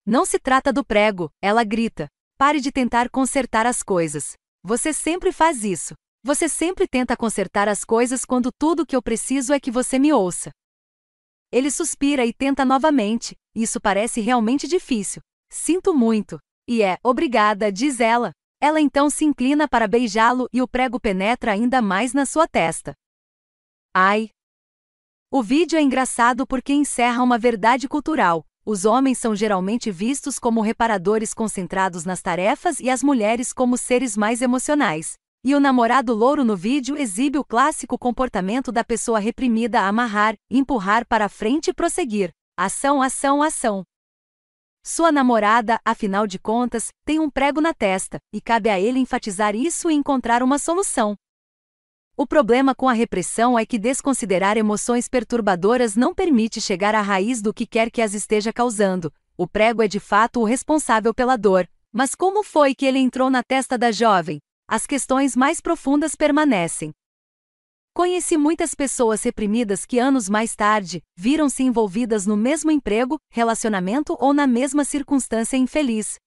Não 0.04 0.26
se 0.26 0.38
trata 0.38 0.72
do 0.72 0.84
prego, 0.84 1.30
ela 1.40 1.64
grita. 1.64 2.08
Pare 2.36 2.60
de 2.60 2.70
tentar 2.72 3.10
consertar 3.10 3.66
as 3.66 3.82
coisas. 3.82 4.34
Você 4.62 4.92
sempre 4.92 5.32
faz 5.32 5.64
isso. 5.64 5.94
Você 6.22 6.48
sempre 6.48 6.86
tenta 6.86 7.16
consertar 7.16 7.68
as 7.68 7.84
coisas 7.84 8.24
quando 8.24 8.50
tudo 8.52 8.84
que 8.84 8.94
eu 8.94 9.02
preciso 9.02 9.52
é 9.52 9.60
que 9.60 9.70
você 9.70 9.98
me 9.98 10.12
ouça. 10.12 10.50
Ele 11.50 11.70
suspira 11.70 12.26
e 12.26 12.32
tenta 12.32 12.64
novamente. 12.64 13.34
Isso 13.54 13.80
parece 13.80 14.20
realmente 14.20 14.68
difícil. 14.68 15.22
Sinto 15.50 15.94
muito. 15.94 16.38
E 16.68 16.82
é, 16.82 16.98
obrigada, 17.02 17.72
diz 17.72 18.00
ela. 18.00 18.32
Ela 18.60 18.80
então 18.80 19.08
se 19.08 19.24
inclina 19.24 19.66
para 19.66 19.88
beijá-lo 19.88 20.46
e 20.52 20.60
o 20.60 20.68
prego 20.68 21.00
penetra 21.00 21.52
ainda 21.52 21.80
mais 21.80 22.12
na 22.12 22.26
sua 22.26 22.46
testa. 22.46 22.94
Ai, 23.94 24.28
o 25.40 25.44
vídeo 25.44 25.78
é 25.78 25.80
engraçado 25.80 26.46
porque 26.46 26.70
encerra 26.72 27.22
uma 27.22 27.38
verdade 27.38 27.88
cultural. 27.88 28.44
Os 28.66 28.84
homens 28.84 29.16
são 29.16 29.34
geralmente 29.34 29.90
vistos 29.90 30.38
como 30.38 30.60
reparadores 30.60 31.32
concentrados 31.32 32.04
nas 32.04 32.20
tarefas 32.20 32.78
e 32.78 32.90
as 32.90 33.02
mulheres 33.02 33.50
como 33.50 33.78
seres 33.78 34.18
mais 34.18 34.42
emocionais. 34.42 35.14
E 35.42 35.54
o 35.54 35.60
namorado 35.60 36.12
louro 36.12 36.44
no 36.44 36.56
vídeo 36.56 36.94
exibe 36.94 37.38
o 37.38 37.44
clássico 37.44 37.96
comportamento 37.96 38.70
da 38.70 38.84
pessoa 38.84 39.18
reprimida 39.18 39.80
a 39.80 39.88
amarrar, 39.88 40.34
empurrar 40.50 41.06
para 41.06 41.26
frente 41.26 41.68
e 41.68 41.72
prosseguir. 41.72 42.32
Ação, 42.54 43.00
ação, 43.00 43.42
ação. 43.42 43.82
Sua 44.84 45.10
namorada, 45.10 45.80
afinal 45.84 46.26
de 46.26 46.38
contas, 46.38 46.88
tem 47.06 47.18
um 47.18 47.30
prego 47.30 47.60
na 47.60 47.72
testa, 47.72 48.18
e 48.30 48.42
cabe 48.42 48.68
a 48.68 48.78
ele 48.78 48.98
enfatizar 48.98 49.54
isso 49.54 49.90
e 49.90 49.94
encontrar 49.94 50.42
uma 50.42 50.58
solução. 50.58 51.16
O 52.20 52.26
problema 52.26 52.74
com 52.74 52.86
a 52.86 52.92
repressão 52.92 53.58
é 53.58 53.64
que 53.64 53.78
desconsiderar 53.78 54.58
emoções 54.58 55.08
perturbadoras 55.08 55.96
não 55.96 56.14
permite 56.14 56.60
chegar 56.60 56.94
à 56.94 57.00
raiz 57.00 57.40
do 57.40 57.54
que 57.54 57.64
quer 57.64 57.90
que 57.90 58.02
as 58.02 58.12
esteja 58.12 58.52
causando. 58.52 59.10
O 59.38 59.48
prego 59.48 59.80
é 59.80 59.88
de 59.88 59.98
fato 59.98 60.38
o 60.38 60.44
responsável 60.44 61.14
pela 61.14 61.38
dor. 61.38 61.66
Mas 61.90 62.14
como 62.14 62.44
foi 62.44 62.74
que 62.74 62.84
ele 62.84 62.98
entrou 62.98 63.30
na 63.30 63.42
testa 63.42 63.78
da 63.78 63.90
jovem? 63.90 64.38
As 64.68 64.86
questões 64.86 65.34
mais 65.34 65.62
profundas 65.62 66.14
permanecem. 66.14 66.92
Conheci 67.94 68.36
muitas 68.36 68.74
pessoas 68.74 69.22
reprimidas 69.22 69.86
que 69.86 69.98
anos 69.98 70.28
mais 70.28 70.54
tarde 70.54 71.02
viram-se 71.16 71.62
envolvidas 71.62 72.26
no 72.26 72.36
mesmo 72.36 72.70
emprego, 72.70 73.18
relacionamento 73.30 74.14
ou 74.20 74.34
na 74.34 74.46
mesma 74.46 74.84
circunstância 74.84 75.56
infeliz. 75.56 76.18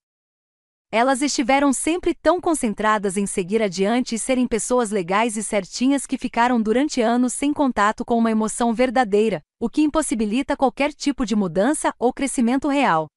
Elas 0.95 1.23
estiveram 1.23 1.73
sempre 1.73 2.13
tão 2.13 2.39
concentradas 2.39 3.17
em 3.17 3.25
seguir 3.25 3.63
adiante 3.63 4.13
e 4.13 4.19
serem 4.19 4.45
pessoas 4.45 4.91
legais 4.91 5.35
e 5.35 5.43
certinhas 5.43 6.05
que 6.05 6.19
ficaram 6.19 6.61
durante 6.61 7.01
anos 7.01 7.33
sem 7.33 7.51
contato 7.51 8.05
com 8.05 8.15
uma 8.15 8.29
emoção 8.29 8.71
verdadeira, 8.71 9.41
o 9.59 9.67
que 9.67 9.81
impossibilita 9.81 10.55
qualquer 10.55 10.93
tipo 10.93 11.25
de 11.25 11.35
mudança 11.35 11.91
ou 11.97 12.13
crescimento 12.13 12.67
real. 12.67 13.07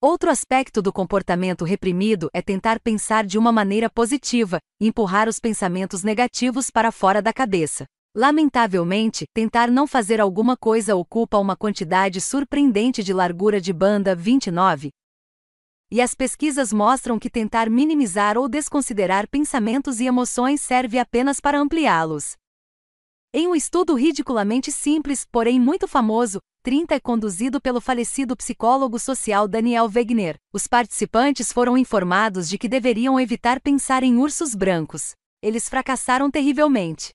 Outro 0.00 0.30
aspecto 0.30 0.80
do 0.80 0.90
comportamento 0.90 1.62
reprimido 1.62 2.30
é 2.32 2.40
tentar 2.40 2.80
pensar 2.80 3.26
de 3.26 3.36
uma 3.36 3.52
maneira 3.52 3.90
positiva, 3.90 4.58
empurrar 4.80 5.28
os 5.28 5.38
pensamentos 5.38 6.02
negativos 6.02 6.70
para 6.70 6.90
fora 6.90 7.20
da 7.20 7.34
cabeça. 7.34 7.84
Lamentavelmente, 8.16 9.26
tentar 9.34 9.70
não 9.70 9.86
fazer 9.86 10.22
alguma 10.22 10.56
coisa 10.56 10.96
ocupa 10.96 11.36
uma 11.36 11.54
quantidade 11.54 12.18
surpreendente 12.18 13.04
de 13.04 13.12
largura 13.12 13.60
de 13.60 13.74
banda 13.74 14.14
29. 14.14 14.88
E 15.90 16.02
as 16.02 16.14
pesquisas 16.14 16.72
mostram 16.72 17.18
que 17.18 17.30
tentar 17.30 17.70
minimizar 17.70 18.36
ou 18.36 18.48
desconsiderar 18.48 19.26
pensamentos 19.26 20.00
e 20.00 20.06
emoções 20.06 20.60
serve 20.60 20.98
apenas 20.98 21.40
para 21.40 21.58
ampliá-los. 21.58 22.36
Em 23.32 23.46
um 23.48 23.54
estudo 23.54 23.94
ridiculamente 23.94 24.70
simples, 24.70 25.26
porém 25.30 25.58
muito 25.58 25.88
famoso, 25.88 26.40
30 26.62 26.94
é 26.94 27.00
conduzido 27.00 27.60
pelo 27.60 27.80
falecido 27.80 28.36
psicólogo 28.36 28.98
social 28.98 29.48
Daniel 29.48 29.88
Wegner, 29.88 30.36
os 30.52 30.66
participantes 30.66 31.52
foram 31.52 31.78
informados 31.78 32.48
de 32.48 32.58
que 32.58 32.68
deveriam 32.68 33.18
evitar 33.18 33.60
pensar 33.60 34.02
em 34.02 34.16
ursos 34.16 34.54
brancos. 34.54 35.12
Eles 35.42 35.68
fracassaram 35.68 36.30
terrivelmente. 36.30 37.10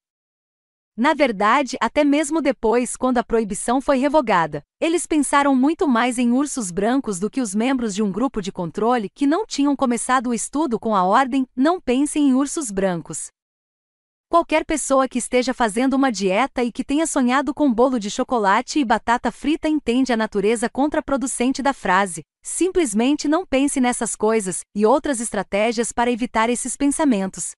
Na 0.96 1.16
verdade, 1.16 1.76
até 1.82 2.04
mesmo 2.04 2.40
depois, 2.40 2.96
quando 2.96 3.18
a 3.18 3.24
proibição 3.24 3.82
foi 3.82 3.98
revogada, 3.98 4.62
eles 4.80 5.08
pensaram 5.08 5.56
muito 5.56 5.88
mais 5.88 6.20
em 6.20 6.32
ursos 6.32 6.70
brancos 6.70 7.20
do 7.20 7.32
que 7.32 7.42
os 7.42 7.56
membros 7.56 7.96
de 7.96 8.04
um 8.04 8.12
grupo 8.12 8.40
de 8.42 8.52
controle 8.52 9.10
que 9.10 9.26
não 9.26 9.44
tinham 9.44 9.76
começado 9.76 10.28
o 10.28 10.34
estudo 10.36 10.80
com 10.80 10.96
a 10.96 11.04
ordem: 11.04 11.48
não 11.56 11.82
pensem 11.82 12.30
em 12.30 12.34
ursos 12.36 12.70
brancos. 12.70 13.30
Qualquer 14.30 14.66
pessoa 14.66 15.08
que 15.08 15.18
esteja 15.18 15.52
fazendo 15.52 15.96
uma 15.96 16.12
dieta 16.12 16.64
e 16.64 16.72
que 16.72 16.84
tenha 16.84 17.08
sonhado 17.08 17.54
com 17.56 17.74
bolo 17.74 18.00
de 18.00 18.10
chocolate 18.10 18.80
e 18.80 18.86
batata 18.86 19.32
frita 19.32 19.68
entende 19.68 20.14
a 20.14 20.18
natureza 20.18 20.70
contraproducente 20.70 21.62
da 21.62 21.74
frase. 21.74 22.22
Simplesmente 22.44 23.28
não 23.28 23.46
pense 23.46 23.80
nessas 23.80 24.16
coisas 24.16 24.62
e 24.76 24.86
outras 24.86 25.20
estratégias 25.20 25.92
para 25.92 26.12
evitar 26.12 26.50
esses 26.50 26.76
pensamentos. 26.76 27.52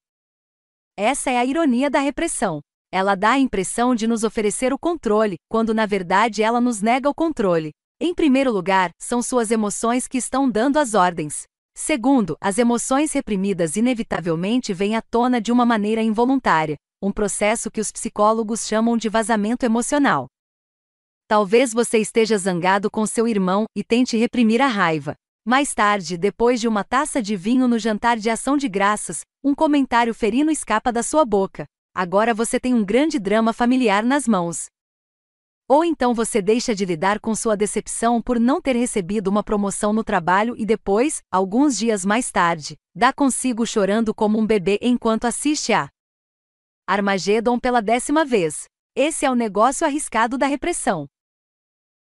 Essa 0.97 1.31
é 1.31 1.37
a 1.37 1.45
ironia 1.45 1.89
da 1.89 1.99
repressão. 1.99 2.61
Ela 2.95 3.13
dá 3.13 3.31
a 3.31 3.37
impressão 3.37 3.93
de 3.93 4.07
nos 4.07 4.23
oferecer 4.23 4.71
o 4.71 4.79
controle, 4.79 5.35
quando 5.49 5.73
na 5.73 5.85
verdade 5.85 6.41
ela 6.41 6.61
nos 6.61 6.81
nega 6.81 7.09
o 7.09 7.13
controle. 7.13 7.71
Em 7.99 8.15
primeiro 8.15 8.53
lugar, 8.53 8.89
são 8.97 9.21
suas 9.21 9.51
emoções 9.51 10.07
que 10.07 10.17
estão 10.17 10.49
dando 10.49 10.79
as 10.79 10.93
ordens. 10.93 11.43
Segundo, 11.75 12.37
as 12.39 12.57
emoções 12.57 13.11
reprimidas 13.11 13.75
inevitavelmente 13.75 14.73
vêm 14.73 14.95
à 14.95 15.01
tona 15.01 15.41
de 15.41 15.51
uma 15.51 15.65
maneira 15.65 16.01
involuntária, 16.01 16.77
um 17.01 17.11
processo 17.11 17.69
que 17.69 17.81
os 17.81 17.91
psicólogos 17.91 18.65
chamam 18.65 18.95
de 18.95 19.09
vazamento 19.09 19.65
emocional. 19.65 20.27
Talvez 21.27 21.73
você 21.73 21.97
esteja 21.97 22.37
zangado 22.37 22.89
com 22.89 23.05
seu 23.05 23.27
irmão 23.27 23.65
e 23.75 23.83
tente 23.83 24.15
reprimir 24.15 24.61
a 24.61 24.67
raiva. 24.67 25.15
Mais 25.45 25.75
tarde, 25.75 26.17
depois 26.17 26.61
de 26.61 26.67
uma 26.69 26.85
taça 26.85 27.21
de 27.21 27.35
vinho 27.35 27.67
no 27.67 27.77
jantar 27.77 28.15
de 28.15 28.29
ação 28.29 28.55
de 28.55 28.69
graças, 28.69 29.19
um 29.43 29.53
comentário 29.53 30.13
ferino 30.13 30.49
escapa 30.49 30.93
da 30.93 31.03
sua 31.03 31.25
boca. 31.25 31.65
Agora 31.97 32.33
você 32.33 32.59
tem 32.59 32.73
um 32.73 32.83
grande 32.83 33.17
drama 33.17 33.53
familiar 33.53 34.03
nas 34.03 34.27
mãos. 34.27 34.65
Ou 35.65 35.81
então 35.85 36.13
você 36.13 36.41
deixa 36.41 36.75
de 36.75 36.83
lidar 36.83 37.21
com 37.21 37.33
sua 37.33 37.55
decepção 37.55 38.21
por 38.21 38.37
não 38.37 38.61
ter 38.61 38.75
recebido 38.75 39.29
uma 39.29 39.41
promoção 39.41 39.93
no 39.93 40.03
trabalho 40.03 40.55
e 40.57 40.65
depois, 40.65 41.23
alguns 41.31 41.77
dias 41.77 42.03
mais 42.03 42.29
tarde, 42.29 42.75
dá 42.93 43.13
consigo 43.13 43.65
chorando 43.65 44.13
como 44.13 44.37
um 44.37 44.45
bebê 44.45 44.77
enquanto 44.81 45.23
assiste 45.23 45.71
a 45.71 45.87
Armagedon 46.85 47.57
pela 47.57 47.81
décima 47.81 48.25
vez. 48.25 48.65
Esse 48.93 49.25
é 49.25 49.31
o 49.31 49.35
negócio 49.35 49.87
arriscado 49.87 50.37
da 50.37 50.47
repressão. 50.47 51.07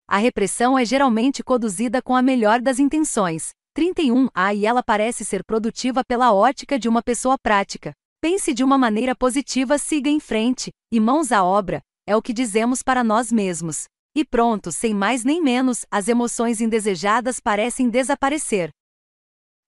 A 0.08 0.16
repressão 0.16 0.76
é 0.76 0.84
geralmente 0.84 1.44
conduzida 1.44 2.02
com 2.02 2.16
a 2.16 2.20
melhor 2.20 2.60
das 2.60 2.80
intenções. 2.80 3.50
31 3.74 4.28
A 4.34 4.52
e 4.52 4.66
ela 4.66 4.82
parece 4.82 5.24
ser 5.24 5.44
produtiva 5.44 6.02
pela 6.04 6.32
ótica 6.32 6.80
de 6.80 6.88
uma 6.88 7.02
pessoa 7.02 7.38
prática. 7.38 7.94
Pense 8.24 8.54
de 8.54 8.64
uma 8.64 8.78
maneira 8.78 9.14
positiva, 9.14 9.76
siga 9.76 10.08
em 10.08 10.18
frente, 10.18 10.70
e 10.90 10.98
mãos 10.98 11.30
à 11.30 11.44
obra, 11.44 11.82
é 12.06 12.16
o 12.16 12.22
que 12.22 12.32
dizemos 12.32 12.82
para 12.82 13.04
nós 13.04 13.30
mesmos. 13.30 13.84
E 14.16 14.24
pronto, 14.24 14.72
sem 14.72 14.94
mais 14.94 15.24
nem 15.24 15.42
menos, 15.42 15.84
as 15.90 16.08
emoções 16.08 16.58
indesejadas 16.62 17.38
parecem 17.38 17.90
desaparecer. 17.90 18.70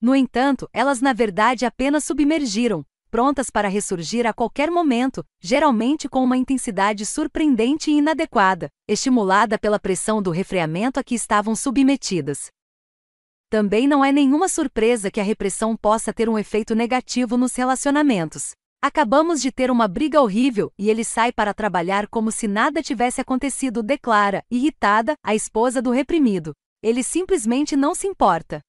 No 0.00 0.16
entanto, 0.16 0.66
elas 0.72 1.02
na 1.02 1.12
verdade 1.12 1.66
apenas 1.66 2.04
submergiram, 2.04 2.82
prontas 3.10 3.50
para 3.50 3.68
ressurgir 3.68 4.26
a 4.26 4.32
qualquer 4.32 4.70
momento, 4.70 5.22
geralmente 5.38 6.08
com 6.08 6.24
uma 6.24 6.38
intensidade 6.38 7.04
surpreendente 7.04 7.90
e 7.90 7.98
inadequada, 7.98 8.70
estimulada 8.88 9.58
pela 9.58 9.78
pressão 9.78 10.22
do 10.22 10.30
refreamento 10.30 10.98
a 10.98 11.04
que 11.04 11.14
estavam 11.14 11.54
submetidas. 11.54 12.46
Também 13.48 13.86
não 13.86 14.04
é 14.04 14.10
nenhuma 14.10 14.48
surpresa 14.48 15.08
que 15.08 15.20
a 15.20 15.22
repressão 15.22 15.76
possa 15.76 16.12
ter 16.12 16.28
um 16.28 16.36
efeito 16.36 16.74
negativo 16.74 17.36
nos 17.36 17.54
relacionamentos. 17.54 18.50
Acabamos 18.82 19.40
de 19.40 19.52
ter 19.52 19.70
uma 19.70 19.86
briga 19.86 20.20
horrível 20.20 20.72
e 20.76 20.90
ele 20.90 21.04
sai 21.04 21.32
para 21.32 21.54
trabalhar 21.54 22.08
como 22.08 22.32
se 22.32 22.48
nada 22.48 22.82
tivesse 22.82 23.20
acontecido, 23.20 23.84
declara, 23.84 24.44
irritada, 24.50 25.14
a 25.22 25.34
esposa 25.34 25.80
do 25.80 25.92
reprimido. 25.92 26.52
Ele 26.82 27.04
simplesmente 27.04 27.76
não 27.76 27.94
se 27.94 28.08
importa. 28.08 28.60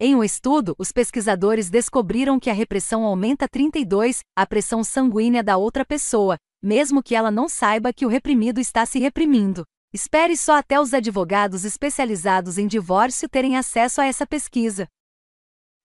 Em 0.00 0.14
um 0.16 0.22
estudo, 0.22 0.74
os 0.78 0.90
pesquisadores 0.90 1.70
descobriram 1.70 2.40
que 2.40 2.50
a 2.50 2.52
repressão 2.52 3.04
aumenta 3.04 3.48
32 3.48 4.20
a 4.36 4.44
pressão 4.44 4.82
sanguínea 4.82 5.42
da 5.42 5.56
outra 5.56 5.84
pessoa, 5.84 6.36
mesmo 6.60 7.02
que 7.02 7.14
ela 7.14 7.30
não 7.30 7.48
saiba 7.48 7.92
que 7.92 8.04
o 8.04 8.08
reprimido 8.08 8.60
está 8.60 8.84
se 8.84 8.98
reprimindo. 8.98 9.64
Espere 9.96 10.36
só 10.36 10.58
até 10.58 10.78
os 10.78 10.92
advogados 10.92 11.64
especializados 11.64 12.58
em 12.58 12.66
divórcio 12.66 13.26
terem 13.30 13.56
acesso 13.56 13.98
a 14.02 14.04
essa 14.04 14.26
pesquisa. 14.26 14.86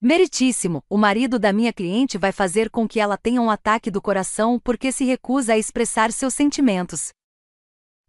Meritíssimo, 0.02 0.84
o 0.90 0.98
marido 0.98 1.40
da 1.40 1.54
minha 1.54 1.72
cliente 1.72 2.18
vai 2.18 2.34
fazer 2.34 2.70
com 2.70 2.86
que 2.86 3.00
ela 3.00 3.16
tenha 3.16 3.42
um 3.42 3.50
ataque 3.50 3.90
do 3.90 4.02
coração 4.02 4.60
porque 4.60 4.92
se 4.92 5.06
recusa 5.06 5.54
a 5.54 5.58
expressar 5.58 6.12
seus 6.12 6.34
sentimentos. 6.34 7.14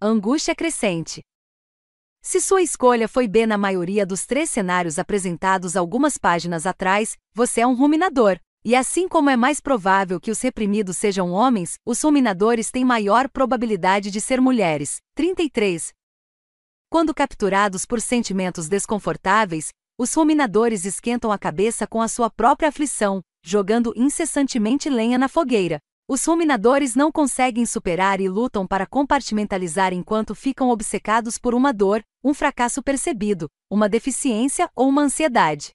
Angústia 0.00 0.56
crescente. 0.56 1.22
Se 2.20 2.40
sua 2.40 2.62
escolha 2.62 3.06
foi 3.06 3.28
B 3.28 3.46
na 3.46 3.56
maioria 3.56 4.04
dos 4.04 4.26
três 4.26 4.50
cenários 4.50 4.98
apresentados 4.98 5.76
algumas 5.76 6.18
páginas 6.18 6.66
atrás, 6.66 7.16
você 7.32 7.60
é 7.60 7.66
um 7.66 7.76
ruminador. 7.76 8.40
E 8.64 8.76
assim 8.76 9.08
como 9.08 9.28
é 9.28 9.36
mais 9.36 9.60
provável 9.60 10.20
que 10.20 10.30
os 10.30 10.40
reprimidos 10.40 10.96
sejam 10.96 11.32
homens, 11.32 11.74
os 11.84 12.00
ruminadores 12.00 12.70
têm 12.70 12.84
maior 12.84 13.28
probabilidade 13.28 14.08
de 14.08 14.20
ser 14.20 14.40
mulheres. 14.40 15.00
33. 15.16 15.92
Quando 16.88 17.12
capturados 17.12 17.84
por 17.84 18.00
sentimentos 18.00 18.68
desconfortáveis, 18.68 19.70
os 19.98 20.14
ruminadores 20.14 20.84
esquentam 20.84 21.32
a 21.32 21.38
cabeça 21.38 21.88
com 21.88 22.00
a 22.00 22.06
sua 22.06 22.30
própria 22.30 22.68
aflição, 22.68 23.20
jogando 23.44 23.92
incessantemente 23.96 24.88
lenha 24.88 25.18
na 25.18 25.28
fogueira. 25.28 25.80
Os 26.08 26.24
ruminadores 26.24 26.94
não 26.94 27.10
conseguem 27.10 27.66
superar 27.66 28.20
e 28.20 28.28
lutam 28.28 28.64
para 28.64 28.86
compartimentalizar 28.86 29.92
enquanto 29.92 30.36
ficam 30.36 30.70
obcecados 30.70 31.36
por 31.36 31.52
uma 31.52 31.72
dor, 31.72 32.00
um 32.22 32.32
fracasso 32.32 32.80
percebido, 32.80 33.48
uma 33.68 33.88
deficiência 33.88 34.70
ou 34.76 34.88
uma 34.88 35.02
ansiedade. 35.02 35.72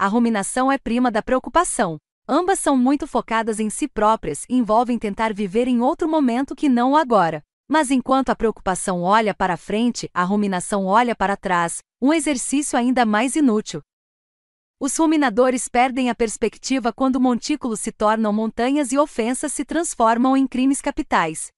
A 0.00 0.06
ruminação 0.06 0.70
é 0.70 0.78
prima 0.78 1.10
da 1.10 1.20
preocupação. 1.20 1.98
Ambas 2.28 2.60
são 2.60 2.76
muito 2.76 3.04
focadas 3.04 3.58
em 3.58 3.68
si 3.68 3.88
próprias 3.88 4.44
e 4.48 4.54
envolvem 4.54 4.96
tentar 4.96 5.34
viver 5.34 5.66
em 5.66 5.80
outro 5.80 6.08
momento 6.08 6.54
que 6.54 6.68
não 6.68 6.92
o 6.92 6.96
agora. 6.96 7.42
Mas 7.68 7.90
enquanto 7.90 8.30
a 8.30 8.36
preocupação 8.36 9.02
olha 9.02 9.34
para 9.34 9.56
frente, 9.56 10.08
a 10.14 10.22
ruminação 10.22 10.86
olha 10.86 11.16
para 11.16 11.36
trás, 11.36 11.82
um 12.00 12.12
exercício 12.12 12.78
ainda 12.78 13.04
mais 13.04 13.34
inútil. 13.34 13.82
Os 14.78 14.96
ruminadores 14.96 15.66
perdem 15.66 16.08
a 16.10 16.14
perspectiva 16.14 16.92
quando 16.92 17.20
montículos 17.20 17.80
se 17.80 17.90
tornam 17.90 18.32
montanhas 18.32 18.92
e 18.92 18.98
ofensas 18.98 19.52
se 19.52 19.64
transformam 19.64 20.36
em 20.36 20.46
crimes 20.46 20.80
capitais. 20.80 21.48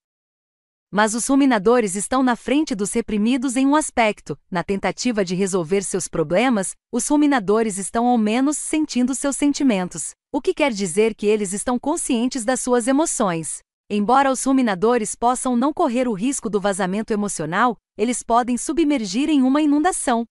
Mas 0.93 1.15
os 1.15 1.25
ruminadores 1.29 1.95
estão 1.95 2.21
na 2.21 2.35
frente 2.35 2.75
dos 2.75 2.93
reprimidos 2.93 3.55
em 3.57 3.65
um 3.65 3.77
aspecto. 3.77 4.37
Na 4.51 4.65
tentativa 4.65 5.25
de 5.25 5.37
resolver 5.37 5.83
seus 5.83 6.09
problemas, 6.09 6.75
os 6.91 7.07
ruminadores 7.07 7.79
estão 7.79 8.09
ao 8.09 8.19
menos 8.19 8.59
sentindo 8.59 9.15
seus 9.15 9.37
sentimentos, 9.37 10.11
o 10.33 10.41
que 10.41 10.53
quer 10.53 10.73
dizer 10.73 11.15
que 11.15 11.27
eles 11.27 11.53
estão 11.53 11.79
conscientes 11.79 12.45
das 12.45 12.61
suas 12.61 12.89
emoções. 12.89 13.61
Embora 13.89 14.33
os 14.33 14.43
ruminadores 14.43 15.15
possam 15.15 15.57
não 15.57 15.73
correr 15.73 16.09
o 16.09 16.13
risco 16.13 16.51
do 16.51 16.61
vazamento 16.61 17.13
emocional, 17.13 17.77
eles 17.97 18.25
podem 18.25 18.59
submergir 18.59 19.31
em 19.31 19.43
uma 19.43 19.63
inundação. 19.63 20.25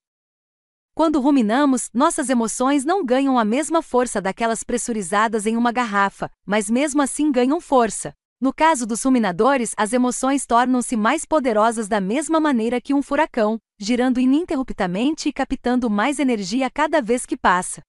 Quando 0.93 1.21
ruminamos, 1.21 1.89
nossas 1.93 2.29
emoções 2.29 2.83
não 2.83 3.05
ganham 3.05 3.39
a 3.39 3.45
mesma 3.45 3.81
força 3.81 4.21
daquelas 4.21 4.63
pressurizadas 4.63 5.45
em 5.45 5.55
uma 5.55 5.71
garrafa, 5.71 6.29
mas 6.45 6.69
mesmo 6.69 7.01
assim 7.01 7.31
ganham 7.31 7.61
força. 7.61 8.13
No 8.41 8.53
caso 8.53 8.85
dos 8.85 9.03
ruminadores, 9.03 9.73
as 9.75 9.91
emoções 9.91 10.45
tornam-se 10.45 10.95
mais 10.95 11.25
poderosas 11.25 11.89
da 11.89 11.99
mesma 11.99 12.39
maneira 12.39 12.79
que 12.79 12.93
um 12.93 13.01
furacão, 13.01 13.59
girando 13.77 14.17
ininterruptamente 14.17 15.27
e 15.27 15.33
captando 15.33 15.89
mais 15.89 16.19
energia 16.19 16.69
cada 16.69 17.01
vez 17.01 17.25
que 17.25 17.35
passa. 17.35 17.81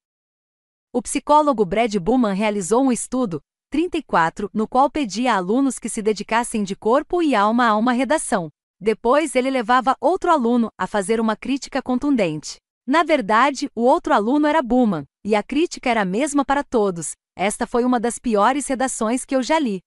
O 0.92 1.00
psicólogo 1.00 1.64
Brad 1.64 1.94
Buman 1.98 2.32
realizou 2.32 2.82
um 2.82 2.90
estudo, 2.90 3.40
34, 3.70 4.50
no 4.52 4.66
qual 4.66 4.90
pedia 4.90 5.34
a 5.34 5.36
alunos 5.36 5.78
que 5.78 5.88
se 5.88 6.02
dedicassem 6.02 6.64
de 6.64 6.74
corpo 6.74 7.22
e 7.22 7.32
alma 7.32 7.68
a 7.68 7.76
uma 7.76 7.92
redação. 7.92 8.50
Depois 8.80 9.36
ele 9.36 9.50
levava 9.50 9.96
outro 10.00 10.32
aluno 10.32 10.68
a 10.76 10.88
fazer 10.88 11.20
uma 11.20 11.36
crítica 11.36 11.80
contundente. 11.80 12.56
Na 12.84 13.04
verdade, 13.04 13.70
o 13.72 13.82
outro 13.82 14.12
aluno 14.12 14.48
era 14.48 14.60
Buman, 14.60 15.04
e 15.24 15.36
a 15.36 15.44
crítica 15.44 15.88
era 15.88 16.00
a 16.02 16.04
mesma 16.04 16.44
para 16.44 16.64
todos. 16.64 17.12
Esta 17.36 17.68
foi 17.68 17.84
uma 17.84 18.00
das 18.00 18.18
piores 18.18 18.66
redações 18.66 19.24
que 19.24 19.36
eu 19.36 19.44
já 19.44 19.56
li. 19.56 19.80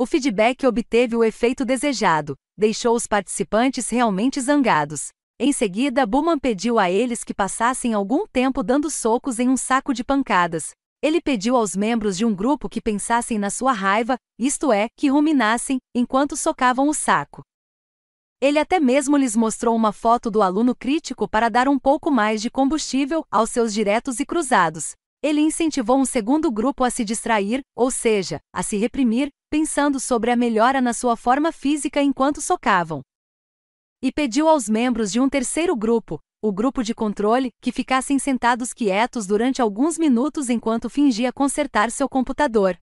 O 0.00 0.06
feedback 0.06 0.64
obteve 0.64 1.16
o 1.16 1.24
efeito 1.24 1.64
desejado, 1.64 2.36
deixou 2.56 2.94
os 2.94 3.08
participantes 3.08 3.90
realmente 3.90 4.40
zangados. 4.40 5.08
Em 5.40 5.52
seguida, 5.52 6.06
Buman 6.06 6.38
pediu 6.38 6.78
a 6.78 6.88
eles 6.88 7.24
que 7.24 7.34
passassem 7.34 7.94
algum 7.94 8.24
tempo 8.24 8.62
dando 8.62 8.88
socos 8.90 9.40
em 9.40 9.48
um 9.48 9.56
saco 9.56 9.92
de 9.92 10.04
pancadas. 10.04 10.70
Ele 11.02 11.20
pediu 11.20 11.56
aos 11.56 11.74
membros 11.74 12.16
de 12.16 12.24
um 12.24 12.32
grupo 12.32 12.68
que 12.68 12.80
pensassem 12.80 13.40
na 13.40 13.50
sua 13.50 13.72
raiva, 13.72 14.16
isto 14.38 14.72
é, 14.72 14.86
que 14.96 15.08
ruminassem, 15.08 15.78
enquanto 15.92 16.36
socavam 16.36 16.88
o 16.88 16.94
saco. 16.94 17.42
Ele 18.40 18.60
até 18.60 18.78
mesmo 18.78 19.16
lhes 19.16 19.34
mostrou 19.34 19.74
uma 19.74 19.92
foto 19.92 20.30
do 20.30 20.42
aluno 20.42 20.76
crítico 20.76 21.28
para 21.28 21.48
dar 21.48 21.66
um 21.66 21.76
pouco 21.76 22.08
mais 22.08 22.40
de 22.40 22.48
combustível 22.48 23.24
aos 23.28 23.50
seus 23.50 23.74
diretos 23.74 24.20
e 24.20 24.26
cruzados. 24.26 24.92
Ele 25.20 25.40
incentivou 25.40 25.98
um 25.98 26.04
segundo 26.04 26.52
grupo 26.52 26.84
a 26.84 26.90
se 26.90 27.04
distrair, 27.04 27.62
ou 27.74 27.90
seja, 27.90 28.38
a 28.52 28.62
se 28.62 28.76
reprimir, 28.76 29.28
pensando 29.50 29.98
sobre 29.98 30.30
a 30.30 30.36
melhora 30.36 30.80
na 30.80 30.92
sua 30.92 31.16
forma 31.16 31.50
física 31.50 32.02
enquanto 32.02 32.40
socavam. 32.40 33.00
E 34.02 34.12
pediu 34.12 34.48
aos 34.48 34.68
membros 34.68 35.10
de 35.10 35.18
um 35.18 35.28
terceiro 35.28 35.74
grupo, 35.74 36.20
o 36.40 36.52
grupo 36.52 36.84
de 36.84 36.94
controle, 36.94 37.50
que 37.60 37.72
ficassem 37.72 38.18
sentados 38.18 38.72
quietos 38.72 39.26
durante 39.26 39.60
alguns 39.60 39.98
minutos 39.98 40.48
enquanto 40.48 40.88
fingia 40.88 41.32
consertar 41.32 41.90
seu 41.90 42.08
computador. 42.08 42.78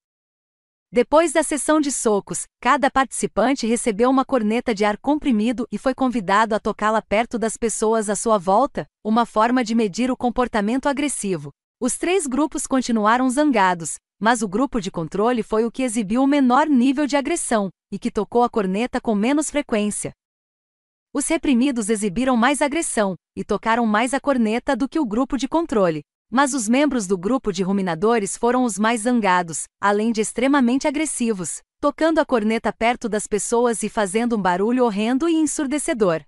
Depois 0.93 1.33
da 1.33 1.43
sessão 1.43 1.81
de 1.81 1.91
socos, 1.91 2.45
cada 2.61 2.91
participante 2.91 3.67
recebeu 3.67 4.11
uma 4.11 4.25
corneta 4.25 4.75
de 4.75 4.85
ar 4.85 4.97
comprimido 4.99 5.67
e 5.73 5.79
foi 5.79 5.95
convidado 5.95 6.55
a 6.55 6.61
tocá-la 6.61 7.03
perto 7.03 7.39
das 7.39 7.57
pessoas 7.57 8.09
à 8.09 8.15
sua 8.15 8.39
volta, 8.39 8.87
uma 9.05 9.27
forma 9.27 9.65
de 9.65 9.75
medir 9.75 10.11
o 10.11 10.17
comportamento 10.17 10.87
agressivo. 10.89 11.51
Os 11.81 11.99
três 11.99 12.27
grupos 12.27 12.67
continuaram 12.67 13.29
zangados, 13.29 13.97
mas 14.19 14.43
o 14.43 14.49
grupo 14.49 14.81
de 14.81 14.91
controle 14.91 15.43
foi 15.43 15.65
o 15.65 15.71
que 15.71 15.83
exibiu 15.83 16.23
o 16.23 16.27
menor 16.27 16.69
nível 16.69 17.07
de 17.07 17.17
agressão, 17.17 17.71
e 17.91 17.99
que 17.99 18.11
tocou 18.11 18.43
a 18.43 18.49
corneta 18.49 19.01
com 19.01 19.15
menos 19.15 19.51
frequência. 19.51 20.13
Os 21.13 21.27
reprimidos 21.29 21.89
exibiram 21.89 22.37
mais 22.37 22.61
agressão, 22.61 23.15
e 23.35 23.43
tocaram 23.43 23.87
mais 23.87 24.13
a 24.13 24.21
corneta 24.21 24.77
do 24.77 24.89
que 24.89 24.99
o 24.99 25.07
grupo 25.07 25.37
de 25.37 25.49
controle. 25.49 26.03
Mas 26.31 26.55
os 26.55 26.69
membros 26.69 27.07
do 27.07 27.17
grupo 27.17 27.53
de 27.53 27.63
ruminadores 27.63 28.37
foram 28.37 28.65
os 28.65 28.79
mais 28.79 29.03
zangados, 29.03 29.65
além 29.81 30.11
de 30.11 30.21
extremamente 30.21 30.89
agressivos, 30.89 31.61
tocando 31.81 32.19
a 32.19 32.27
corneta 32.27 32.73
perto 32.73 33.09
das 33.09 33.27
pessoas 33.27 33.83
e 33.83 33.89
fazendo 33.89 34.37
um 34.37 34.43
barulho 34.43 34.85
horrendo 34.85 35.29
e 35.29 35.37
ensurdecedor. 35.37 36.23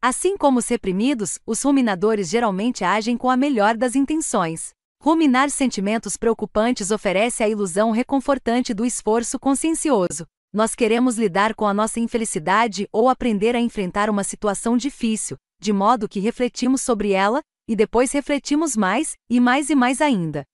Assim 0.00 0.36
como 0.36 0.58
os 0.58 0.68
reprimidos, 0.68 1.38
os 1.46 1.62
ruminadores 1.62 2.28
geralmente 2.28 2.84
agem 2.84 3.16
com 3.16 3.30
a 3.30 3.36
melhor 3.36 3.76
das 3.76 3.96
intenções. 3.96 4.70
Ruminar 5.00 5.48
sentimentos 5.48 6.16
preocupantes 6.16 6.90
oferece 6.90 7.44
a 7.44 7.48
ilusão 7.48 7.92
reconfortante 7.92 8.74
do 8.74 8.84
esforço 8.84 9.38
consciencioso. 9.38 10.26
Nós 10.52 10.74
queremos 10.74 11.16
lidar 11.16 11.54
com 11.54 11.66
a 11.66 11.72
nossa 11.72 12.00
infelicidade 12.00 12.88
ou 12.90 13.08
aprender 13.08 13.54
a 13.54 13.60
enfrentar 13.60 14.10
uma 14.10 14.24
situação 14.24 14.76
difícil, 14.76 15.36
de 15.60 15.72
modo 15.72 16.08
que 16.08 16.18
refletimos 16.18 16.82
sobre 16.82 17.12
ela, 17.12 17.40
e 17.68 17.76
depois 17.76 18.10
refletimos 18.10 18.76
mais, 18.76 19.14
e 19.30 19.38
mais 19.38 19.70
e 19.70 19.76
mais 19.76 20.00
ainda. 20.00 20.44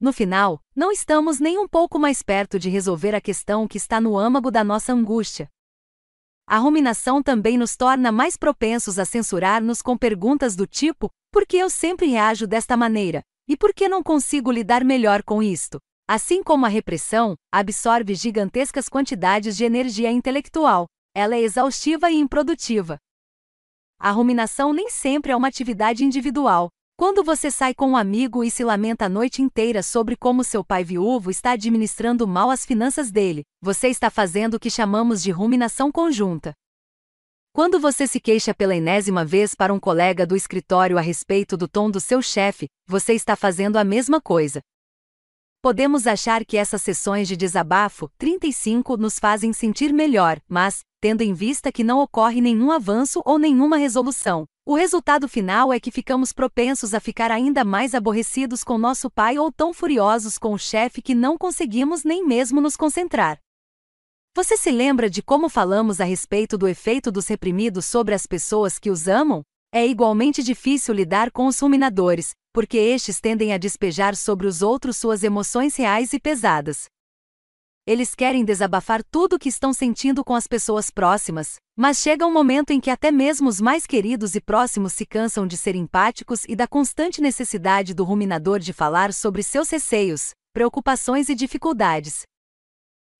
No 0.00 0.12
final, 0.12 0.60
não 0.74 0.90
estamos 0.90 1.38
nem 1.38 1.56
um 1.56 1.68
pouco 1.68 1.96
mais 1.96 2.22
perto 2.22 2.58
de 2.58 2.68
resolver 2.68 3.14
a 3.14 3.20
questão 3.20 3.68
que 3.68 3.78
está 3.78 4.00
no 4.00 4.18
âmago 4.18 4.50
da 4.50 4.64
nossa 4.64 4.92
angústia. 4.92 5.48
A 6.44 6.58
ruminação 6.58 7.22
também 7.22 7.56
nos 7.56 7.76
torna 7.76 8.10
mais 8.10 8.36
propensos 8.36 8.98
a 8.98 9.04
censurar-nos 9.04 9.80
com 9.80 9.96
perguntas 9.96 10.56
do 10.56 10.66
tipo: 10.66 11.08
por 11.30 11.46
que 11.46 11.56
eu 11.56 11.70
sempre 11.70 12.06
reajo 12.06 12.46
desta 12.46 12.76
maneira? 12.76 13.22
E 13.46 13.56
por 13.56 13.74
que 13.74 13.88
não 13.88 14.02
consigo 14.02 14.50
lidar 14.50 14.82
melhor 14.82 15.22
com 15.22 15.42
isto? 15.42 15.78
Assim 16.08 16.42
como 16.42 16.64
a 16.64 16.68
repressão, 16.68 17.34
absorve 17.52 18.14
gigantescas 18.14 18.88
quantidades 18.88 19.56
de 19.56 19.64
energia 19.64 20.10
intelectual, 20.10 20.86
ela 21.14 21.34
é 21.34 21.40
exaustiva 21.40 22.10
e 22.10 22.16
improdutiva. 22.16 22.98
A 23.98 24.10
ruminação 24.10 24.72
nem 24.72 24.88
sempre 24.88 25.32
é 25.32 25.36
uma 25.36 25.48
atividade 25.48 26.04
individual. 26.04 26.70
Quando 26.96 27.22
você 27.22 27.50
sai 27.50 27.74
com 27.74 27.88
um 27.90 27.96
amigo 27.96 28.42
e 28.44 28.50
se 28.50 28.64
lamenta 28.64 29.06
a 29.06 29.08
noite 29.08 29.42
inteira 29.42 29.82
sobre 29.82 30.16
como 30.16 30.44
seu 30.44 30.64
pai 30.64 30.82
viúvo 30.82 31.30
está 31.30 31.50
administrando 31.52 32.26
mal 32.26 32.50
as 32.50 32.64
finanças 32.64 33.10
dele, 33.10 33.42
você 33.60 33.88
está 33.88 34.08
fazendo 34.10 34.54
o 34.54 34.60
que 34.60 34.70
chamamos 34.70 35.22
de 35.22 35.30
ruminação 35.30 35.92
conjunta. 35.92 36.54
Quando 37.54 37.78
você 37.78 38.04
se 38.04 38.18
queixa 38.18 38.52
pela 38.52 38.74
enésima 38.74 39.24
vez 39.24 39.54
para 39.54 39.72
um 39.72 39.78
colega 39.78 40.26
do 40.26 40.34
escritório 40.34 40.98
a 40.98 41.00
respeito 41.00 41.56
do 41.56 41.68
tom 41.68 41.88
do 41.88 42.00
seu 42.00 42.20
chefe, 42.20 42.66
você 42.84 43.12
está 43.12 43.36
fazendo 43.36 43.76
a 43.76 43.84
mesma 43.84 44.20
coisa. 44.20 44.60
Podemos 45.62 46.04
achar 46.08 46.44
que 46.44 46.56
essas 46.56 46.82
sessões 46.82 47.28
de 47.28 47.36
desabafo 47.36 48.10
35 48.18 48.96
nos 48.96 49.20
fazem 49.20 49.52
sentir 49.52 49.92
melhor, 49.92 50.40
mas, 50.48 50.80
tendo 51.00 51.22
em 51.22 51.32
vista 51.32 51.70
que 51.70 51.84
não 51.84 52.00
ocorre 52.00 52.40
nenhum 52.40 52.72
avanço 52.72 53.22
ou 53.24 53.38
nenhuma 53.38 53.76
resolução, 53.76 54.46
o 54.66 54.74
resultado 54.74 55.28
final 55.28 55.72
é 55.72 55.78
que 55.78 55.92
ficamos 55.92 56.32
propensos 56.32 56.92
a 56.92 56.98
ficar 56.98 57.30
ainda 57.30 57.64
mais 57.64 57.94
aborrecidos 57.94 58.64
com 58.64 58.76
nosso 58.76 59.08
pai 59.08 59.38
ou 59.38 59.52
tão 59.52 59.72
furiosos 59.72 60.38
com 60.38 60.54
o 60.54 60.58
chefe 60.58 61.00
que 61.00 61.14
não 61.14 61.38
conseguimos 61.38 62.02
nem 62.02 62.26
mesmo 62.26 62.60
nos 62.60 62.76
concentrar. 62.76 63.43
Você 64.36 64.56
se 64.56 64.72
lembra 64.72 65.08
de 65.08 65.22
como 65.22 65.48
falamos 65.48 66.00
a 66.00 66.04
respeito 66.04 66.58
do 66.58 66.66
efeito 66.66 67.12
dos 67.12 67.28
reprimidos 67.28 67.84
sobre 67.84 68.16
as 68.16 68.26
pessoas 68.26 68.80
que 68.80 68.90
os 68.90 69.06
amam? 69.06 69.44
É 69.72 69.86
igualmente 69.86 70.42
difícil 70.42 70.92
lidar 70.92 71.30
com 71.30 71.46
os 71.46 71.60
ruminadores, 71.60 72.32
porque 72.52 72.76
estes 72.76 73.20
tendem 73.20 73.52
a 73.52 73.58
despejar 73.58 74.16
sobre 74.16 74.48
os 74.48 74.60
outros 74.60 74.96
suas 74.96 75.22
emoções 75.22 75.76
reais 75.76 76.12
e 76.12 76.18
pesadas. 76.18 76.86
Eles 77.86 78.12
querem 78.12 78.44
desabafar 78.44 79.04
tudo 79.04 79.36
o 79.36 79.38
que 79.38 79.48
estão 79.48 79.72
sentindo 79.72 80.24
com 80.24 80.34
as 80.34 80.48
pessoas 80.48 80.90
próximas, 80.90 81.56
mas 81.76 81.98
chega 81.98 82.26
um 82.26 82.32
momento 82.32 82.72
em 82.72 82.80
que 82.80 82.90
até 82.90 83.12
mesmo 83.12 83.48
os 83.48 83.60
mais 83.60 83.86
queridos 83.86 84.34
e 84.34 84.40
próximos 84.40 84.94
se 84.94 85.06
cansam 85.06 85.46
de 85.46 85.56
ser 85.56 85.76
empáticos 85.76 86.42
e 86.48 86.56
da 86.56 86.66
constante 86.66 87.20
necessidade 87.20 87.94
do 87.94 88.02
ruminador 88.02 88.58
de 88.58 88.72
falar 88.72 89.12
sobre 89.12 89.44
seus 89.44 89.70
receios, 89.70 90.30
preocupações 90.52 91.28
e 91.28 91.36
dificuldades, 91.36 92.22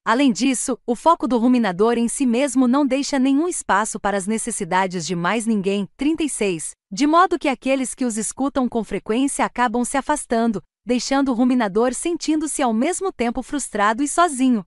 Além 0.07 0.33
disso, 0.33 0.79
o 0.87 0.95
foco 0.95 1.27
do 1.27 1.39
ruminador 1.39 1.97
em 1.97 2.09
si 2.09 2.27
mesmo 2.27 2.69
não 2.69 2.87
deixa 2.87 3.19
nenhum 3.19 3.49
espaço 3.49 3.99
para 3.99 4.19
as 4.19 4.27
necessidades 4.27 5.07
de 5.07 5.17
mais 5.17 5.47
ninguém. 5.47 5.89
36. 5.97 6.73
De 6.93 7.07
modo 7.07 7.39
que 7.39 7.49
aqueles 7.49 7.95
que 7.95 8.05
os 8.05 8.19
escutam 8.19 8.69
com 8.69 8.85
frequência 8.85 9.47
acabam 9.47 9.83
se 9.83 9.97
afastando, 9.97 10.63
deixando 10.85 11.31
o 11.31 11.35
ruminador 11.35 11.95
sentindo-se 11.95 12.61
ao 12.61 12.75
mesmo 12.75 13.11
tempo 13.11 13.43
frustrado 13.43 14.03
e 14.03 14.09
sozinho. 14.09 14.63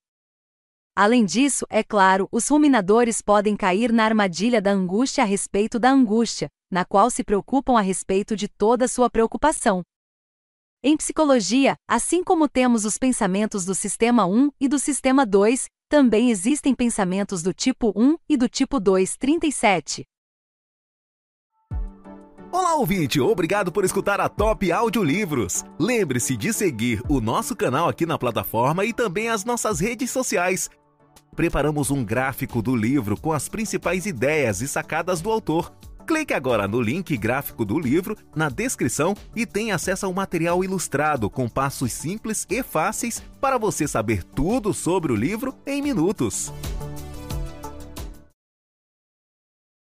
Além 0.95 1.23
disso, 1.23 1.67
é 1.69 1.83
claro, 1.83 2.27
os 2.31 2.47
ruminadores 2.47 3.21
podem 3.21 3.55
cair 3.55 3.93
na 3.93 4.05
armadilha 4.05 4.59
da 4.59 4.71
angústia 4.71 5.23
a 5.23 5.27
respeito 5.27 5.77
da 5.77 5.91
angústia, 5.91 6.47
na 6.71 6.83
qual 6.83 7.11
se 7.11 7.23
preocupam 7.23 7.77
a 7.77 7.81
respeito 7.81 8.35
de 8.35 8.47
toda 8.47 8.87
sua 8.87 9.07
preocupação. 9.07 9.83
Em 10.83 10.95
psicologia, 10.95 11.75
assim 11.87 12.23
como 12.23 12.47
temos 12.47 12.85
os 12.85 12.99
pensamentos 12.99 13.65
do 13.65 13.73
sistema 13.73 14.27
1 14.27 14.51
e 14.61 14.67
do 14.67 14.77
sistema 14.77 15.25
2, 15.25 15.65
também 15.89 16.29
existem 16.29 16.75
pensamentos 16.75 17.41
do 17.41 17.51
tipo 17.51 17.91
1 17.95 18.15
e 18.29 18.37
do 18.37 18.47
tipo 18.47 18.79
2. 18.79 19.17
37. 19.17 20.05
Olá, 22.51 22.75
ouvinte! 22.75 23.19
Obrigado 23.19 23.71
por 23.71 23.85
escutar 23.85 24.21
a 24.21 24.29
Top 24.29 24.71
Audiolivros. 24.71 25.63
Lembre-se 25.79 26.37
de 26.37 26.53
seguir 26.53 27.01
o 27.09 27.19
nosso 27.19 27.55
canal 27.55 27.89
aqui 27.89 28.05
na 28.05 28.19
plataforma 28.19 28.85
e 28.85 28.93
também 28.93 29.29
as 29.29 29.43
nossas 29.43 29.79
redes 29.79 30.11
sociais. 30.11 30.69
Preparamos 31.35 31.89
um 31.89 32.05
gráfico 32.05 32.61
do 32.61 32.75
livro 32.75 33.19
com 33.19 33.33
as 33.33 33.49
principais 33.49 34.05
ideias 34.05 34.61
e 34.61 34.67
sacadas 34.67 35.21
do 35.21 35.31
autor. 35.31 35.73
Clique 36.07 36.33
agora 36.33 36.69
no 36.69 36.79
link 36.79 37.17
gráfico 37.17 37.65
do 37.65 37.77
livro 37.77 38.17
na 38.33 38.47
descrição 38.47 39.13
e 39.35 39.45
tenha 39.45 39.75
acesso 39.75 40.05
ao 40.05 40.13
material 40.13 40.63
ilustrado 40.63 41.29
com 41.29 41.49
passos 41.49 41.91
simples 41.91 42.47
e 42.49 42.63
fáceis 42.63 43.21
para 43.41 43.57
você 43.57 43.85
saber 43.85 44.23
tudo 44.23 44.73
sobre 44.73 45.11
o 45.11 45.15
livro 45.15 45.53
em 45.65 45.81
minutos. 45.81 46.53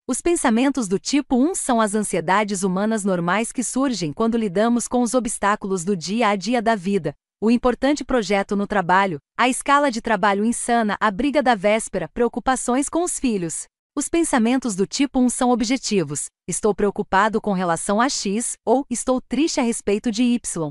Os 0.07 0.21
pensamentos 0.21 0.87
do 0.87 0.97
tipo 0.97 1.35
1 1.35 1.53
são 1.53 1.81
as 1.81 1.93
ansiedades 1.93 2.63
humanas 2.63 3.03
normais 3.03 3.51
que 3.51 3.63
surgem 3.63 4.13
quando 4.13 4.37
lidamos 4.37 4.87
com 4.87 5.01
os 5.01 5.13
obstáculos 5.13 5.83
do 5.83 5.97
dia 5.97 6.29
a 6.29 6.35
dia 6.37 6.61
da 6.61 6.75
vida. 6.75 7.13
O 7.41 7.51
importante 7.51 8.05
projeto 8.05 8.55
no 8.55 8.65
trabalho, 8.65 9.19
a 9.37 9.49
escala 9.49 9.91
de 9.91 10.01
trabalho 10.01 10.45
insana, 10.45 10.95
a 10.97 11.11
briga 11.11 11.43
da 11.43 11.55
véspera, 11.55 12.07
preocupações 12.13 12.87
com 12.87 13.03
os 13.03 13.19
filhos. 13.19 13.67
Os 13.97 14.09
pensamentos 14.09 14.75
do 14.75 14.85
tipo 14.85 15.21
1 15.21 15.29
são 15.29 15.51
objetivos. 15.51 16.25
Estou 16.45 16.75
preocupado 16.75 17.39
com 17.39 17.53
relação 17.53 18.01
a 18.01 18.09
X 18.09 18.57
ou 18.65 18.85
estou 18.89 19.21
triste 19.21 19.61
a 19.61 19.63
respeito 19.63 20.11
de 20.11 20.21
Y. 20.21 20.69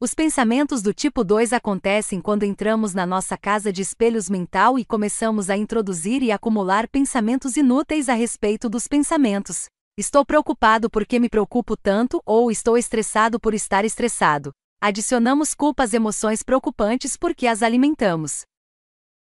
Os 0.00 0.14
pensamentos 0.14 0.82
do 0.82 0.94
tipo 0.94 1.24
2 1.24 1.52
acontecem 1.52 2.20
quando 2.20 2.44
entramos 2.44 2.94
na 2.94 3.04
nossa 3.04 3.36
casa 3.36 3.72
de 3.72 3.82
espelhos 3.82 4.30
mental 4.30 4.78
e 4.78 4.84
começamos 4.84 5.50
a 5.50 5.56
introduzir 5.56 6.22
e 6.22 6.30
acumular 6.30 6.86
pensamentos 6.86 7.56
inúteis 7.56 8.08
a 8.08 8.14
respeito 8.14 8.70
dos 8.70 8.86
pensamentos. 8.86 9.66
Estou 9.98 10.24
preocupado 10.24 10.88
porque 10.88 11.18
me 11.18 11.28
preocupo 11.28 11.76
tanto 11.76 12.22
ou 12.24 12.52
estou 12.52 12.78
estressado 12.78 13.40
por 13.40 13.52
estar 13.52 13.84
estressado. 13.84 14.52
Adicionamos 14.80 15.54
culpa 15.54 15.82
às 15.82 15.92
emoções 15.92 16.44
preocupantes 16.44 17.16
porque 17.16 17.48
as 17.48 17.64
alimentamos. 17.64 18.42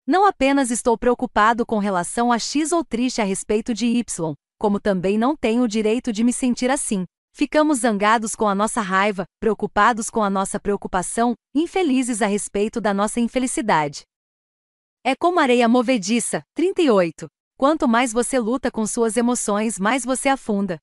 Não 0.09 0.25
apenas 0.25 0.71
estou 0.71 0.97
preocupado 0.97 1.67
com 1.67 1.79
relação 1.79 2.31
a 2.31 2.39
X 2.39 2.71
ou 2.71 2.85
triste 2.85 3.21
a 3.21 3.25
respeito 3.25 3.75
de 3.75 3.87
Y, 3.87 4.35
como 4.57 4.79
também 4.79 5.19
não 5.19 5.37
tenho 5.37 5.65
o 5.65 5.69
direito 5.69 6.13
de 6.13 6.23
me 6.23 6.33
sentir 6.33 6.71
assim. 6.71 7.05
Ficamos 7.35 7.81
zangados 7.81 8.37
com 8.37 8.47
a 8.47 8.55
nossa 8.55 8.81
raiva, 8.81 9.25
preocupados 9.41 10.09
com 10.09 10.23
a 10.23 10.31
nossa 10.31 10.61
preocupação, 10.61 11.35
infelizes 11.53 12.23
a 12.23 12.27
respeito 12.27 12.81
da 12.81 12.95
nossa 12.95 13.19
infelicidade. 13.19 14.03
É 15.05 15.17
como 15.17 15.41
areia 15.41 15.69
movediça, 15.69 16.41
38. 16.55 17.27
Quanto 17.59 17.89
mais 17.89 18.13
você 18.13 18.39
luta 18.39 18.71
com 18.71 18.87
suas 18.87 19.17
emoções, 19.17 19.77
mais 19.77 20.05
você 20.05 20.29
afunda. 20.29 20.79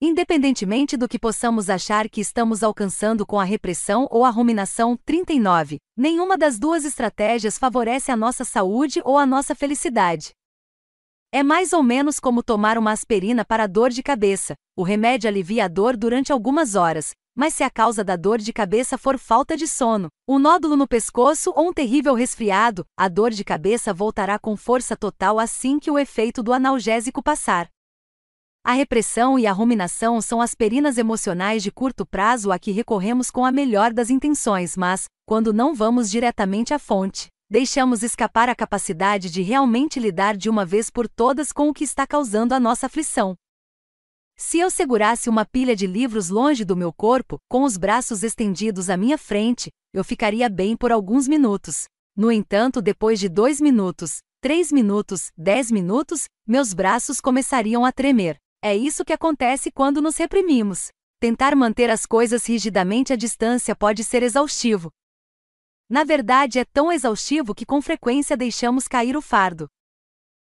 Independentemente 0.00 0.96
do 0.96 1.08
que 1.08 1.18
possamos 1.18 1.68
achar 1.68 2.08
que 2.08 2.20
estamos 2.20 2.62
alcançando 2.62 3.26
com 3.26 3.40
a 3.40 3.42
repressão 3.42 4.06
ou 4.12 4.24
a 4.24 4.30
ruminação, 4.30 4.96
39. 5.04 5.78
Nenhuma 5.96 6.38
das 6.38 6.56
duas 6.56 6.84
estratégias 6.84 7.58
favorece 7.58 8.12
a 8.12 8.16
nossa 8.16 8.44
saúde 8.44 9.02
ou 9.04 9.18
a 9.18 9.26
nossa 9.26 9.56
felicidade. 9.56 10.30
É 11.32 11.42
mais 11.42 11.72
ou 11.72 11.82
menos 11.82 12.20
como 12.20 12.44
tomar 12.44 12.78
uma 12.78 12.92
aspirina 12.92 13.44
para 13.44 13.64
a 13.64 13.66
dor 13.66 13.90
de 13.90 14.00
cabeça. 14.00 14.54
O 14.76 14.84
remédio 14.84 15.28
alivia 15.28 15.64
a 15.64 15.68
dor 15.68 15.96
durante 15.96 16.32
algumas 16.32 16.76
horas, 16.76 17.10
mas 17.36 17.54
se 17.54 17.64
a 17.64 17.70
causa 17.70 18.04
da 18.04 18.14
dor 18.14 18.38
de 18.38 18.52
cabeça 18.52 18.96
for 18.96 19.18
falta 19.18 19.56
de 19.56 19.66
sono, 19.66 20.08
um 20.28 20.38
nódulo 20.38 20.76
no 20.76 20.86
pescoço 20.86 21.52
ou 21.56 21.70
um 21.70 21.72
terrível 21.72 22.14
resfriado, 22.14 22.84
a 22.96 23.08
dor 23.08 23.32
de 23.32 23.42
cabeça 23.42 23.92
voltará 23.92 24.38
com 24.38 24.56
força 24.56 24.96
total 24.96 25.40
assim 25.40 25.80
que 25.80 25.90
o 25.90 25.98
efeito 25.98 26.40
do 26.40 26.52
analgésico 26.52 27.20
passar. 27.20 27.68
A 28.68 28.72
repressão 28.72 29.38
e 29.38 29.46
a 29.46 29.50
ruminação 29.50 30.20
são 30.20 30.42
aspirinas 30.42 30.98
emocionais 30.98 31.62
de 31.62 31.72
curto 31.72 32.04
prazo 32.04 32.52
a 32.52 32.58
que 32.58 32.70
recorremos 32.70 33.30
com 33.30 33.42
a 33.46 33.50
melhor 33.50 33.94
das 33.94 34.10
intenções, 34.10 34.76
mas, 34.76 35.06
quando 35.24 35.54
não 35.54 35.74
vamos 35.74 36.10
diretamente 36.10 36.74
à 36.74 36.78
fonte, 36.78 37.28
deixamos 37.48 38.02
escapar 38.02 38.50
a 38.50 38.54
capacidade 38.54 39.30
de 39.30 39.40
realmente 39.40 39.98
lidar 39.98 40.36
de 40.36 40.50
uma 40.50 40.66
vez 40.66 40.90
por 40.90 41.08
todas 41.08 41.50
com 41.50 41.70
o 41.70 41.72
que 41.72 41.82
está 41.82 42.06
causando 42.06 42.52
a 42.52 42.60
nossa 42.60 42.84
aflição. 42.84 43.34
Se 44.36 44.58
eu 44.58 44.70
segurasse 44.70 45.30
uma 45.30 45.46
pilha 45.46 45.74
de 45.74 45.86
livros 45.86 46.28
longe 46.28 46.62
do 46.62 46.76
meu 46.76 46.92
corpo, 46.92 47.38
com 47.48 47.62
os 47.62 47.78
braços 47.78 48.22
estendidos 48.22 48.90
à 48.90 48.98
minha 48.98 49.16
frente, 49.16 49.70
eu 49.94 50.04
ficaria 50.04 50.46
bem 50.50 50.76
por 50.76 50.92
alguns 50.92 51.26
minutos. 51.26 51.84
No 52.14 52.30
entanto, 52.30 52.82
depois 52.82 53.18
de 53.18 53.30
dois 53.30 53.62
minutos, 53.62 54.18
três 54.42 54.70
minutos, 54.70 55.32
dez 55.38 55.70
minutos, 55.70 56.24
meus 56.46 56.74
braços 56.74 57.18
começariam 57.18 57.82
a 57.82 57.90
tremer. 57.90 58.38
É 58.62 58.76
isso 58.76 59.04
que 59.04 59.12
acontece 59.12 59.70
quando 59.70 60.02
nos 60.02 60.16
reprimimos. 60.16 60.88
Tentar 61.20 61.54
manter 61.54 61.90
as 61.90 62.06
coisas 62.06 62.46
rigidamente 62.46 63.12
à 63.12 63.16
distância 63.16 63.74
pode 63.74 64.04
ser 64.04 64.22
exaustivo, 64.22 64.90
na 65.90 66.04
verdade, 66.04 66.58
é 66.58 66.66
tão 66.66 66.92
exaustivo 66.92 67.54
que 67.54 67.64
com 67.64 67.80
frequência 67.80 68.36
deixamos 68.36 68.86
cair 68.86 69.16
o 69.16 69.22
fardo. 69.22 69.68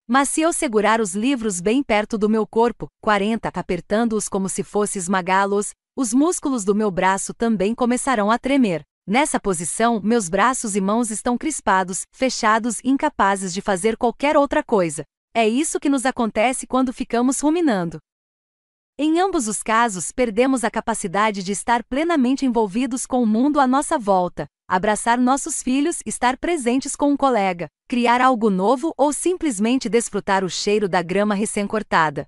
Mas 0.07 0.31
se 0.31 0.41
eu 0.41 0.55
segurar 0.55 1.03
os 1.03 1.15
livros 1.15 1.61
bem 1.61 1.83
perto 1.83 2.17
do 2.17 2.31
meu 2.31 2.47
corpo, 2.47 2.89
40, 3.03 3.51
apertando-os 3.53 4.27
como 4.27 4.49
se 4.49 4.63
fosse 4.63 4.97
esmagá-los, 4.97 5.75
os 5.95 6.15
músculos 6.15 6.65
do 6.65 6.75
meu 6.75 6.91
braço 6.91 7.35
também 7.35 7.75
começarão 7.75 8.31
a 8.31 8.39
tremer. 8.39 8.83
Nessa 9.07 9.39
posição, 9.39 10.01
meus 10.03 10.31
braços 10.31 10.75
e 10.75 10.81
mãos 10.81 11.11
estão 11.11 11.37
crispados, 11.37 12.05
fechados 12.11 12.79
e 12.81 12.89
incapazes 12.89 13.53
de 13.53 13.61
fazer 13.61 13.99
qualquer 13.99 14.35
outra 14.35 14.63
coisa. 14.63 15.05
É 15.35 15.49
isso 15.49 15.79
que 15.79 15.89
nos 15.89 16.07
acontece 16.07 16.67
quando 16.67 16.93
ficamos 16.93 17.41
ruminando. 17.41 17.99
Em 18.99 19.21
ambos 19.21 19.47
os 19.47 19.63
casos, 19.63 20.11
perdemos 20.11 20.65
a 20.65 20.71
capacidade 20.71 21.43
de 21.45 21.53
estar 21.53 21.85
plenamente 21.85 22.45
envolvidos 22.45 23.07
com 23.07 23.23
o 23.23 23.27
mundo 23.27 23.61
à 23.61 23.67
nossa 23.67 23.97
volta, 23.97 24.47
abraçar 24.67 25.19
nossos 25.19 25.63
filhos, 25.63 26.01
estar 26.05 26.37
presentes 26.37 26.97
com 26.97 27.13
um 27.13 27.17
colega, 27.17 27.69
criar 27.89 28.21
algo 28.21 28.51
novo 28.51 28.93
ou 28.97 29.13
simplesmente 29.13 29.89
desfrutar 29.89 30.43
o 30.43 30.51
cheiro 30.51 30.89
da 30.89 31.01
grama 31.01 31.35
recém-cortada. 31.35 32.27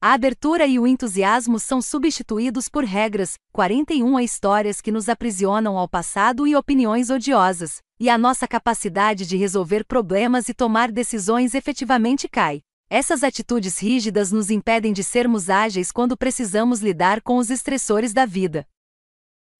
A 0.00 0.12
abertura 0.12 0.66
e 0.66 0.78
o 0.78 0.86
entusiasmo 0.86 1.58
são 1.58 1.82
substituídos 1.82 2.68
por 2.68 2.84
regras, 2.84 3.34
41 3.52 4.20
histórias 4.20 4.80
que 4.80 4.92
nos 4.92 5.08
aprisionam 5.08 5.76
ao 5.76 5.88
passado 5.88 6.46
e 6.46 6.56
opiniões 6.56 7.10
odiosas, 7.10 7.80
e 7.98 8.10
a 8.10 8.18
nossa 8.18 8.46
capacidade 8.46 9.26
de 9.26 9.36
resolver 9.36 9.84
problemas 9.84 10.48
e 10.48 10.54
tomar 10.54 10.92
decisões 10.92 11.54
efetivamente 11.54 12.28
cai. 12.28 12.60
Essas 12.88 13.24
atitudes 13.24 13.78
rígidas 13.78 14.30
nos 14.30 14.50
impedem 14.50 14.92
de 14.92 15.02
sermos 15.02 15.50
ágeis 15.50 15.90
quando 15.90 16.16
precisamos 16.16 16.80
lidar 16.80 17.20
com 17.20 17.36
os 17.36 17.50
estressores 17.50 18.12
da 18.12 18.24
vida. 18.24 18.66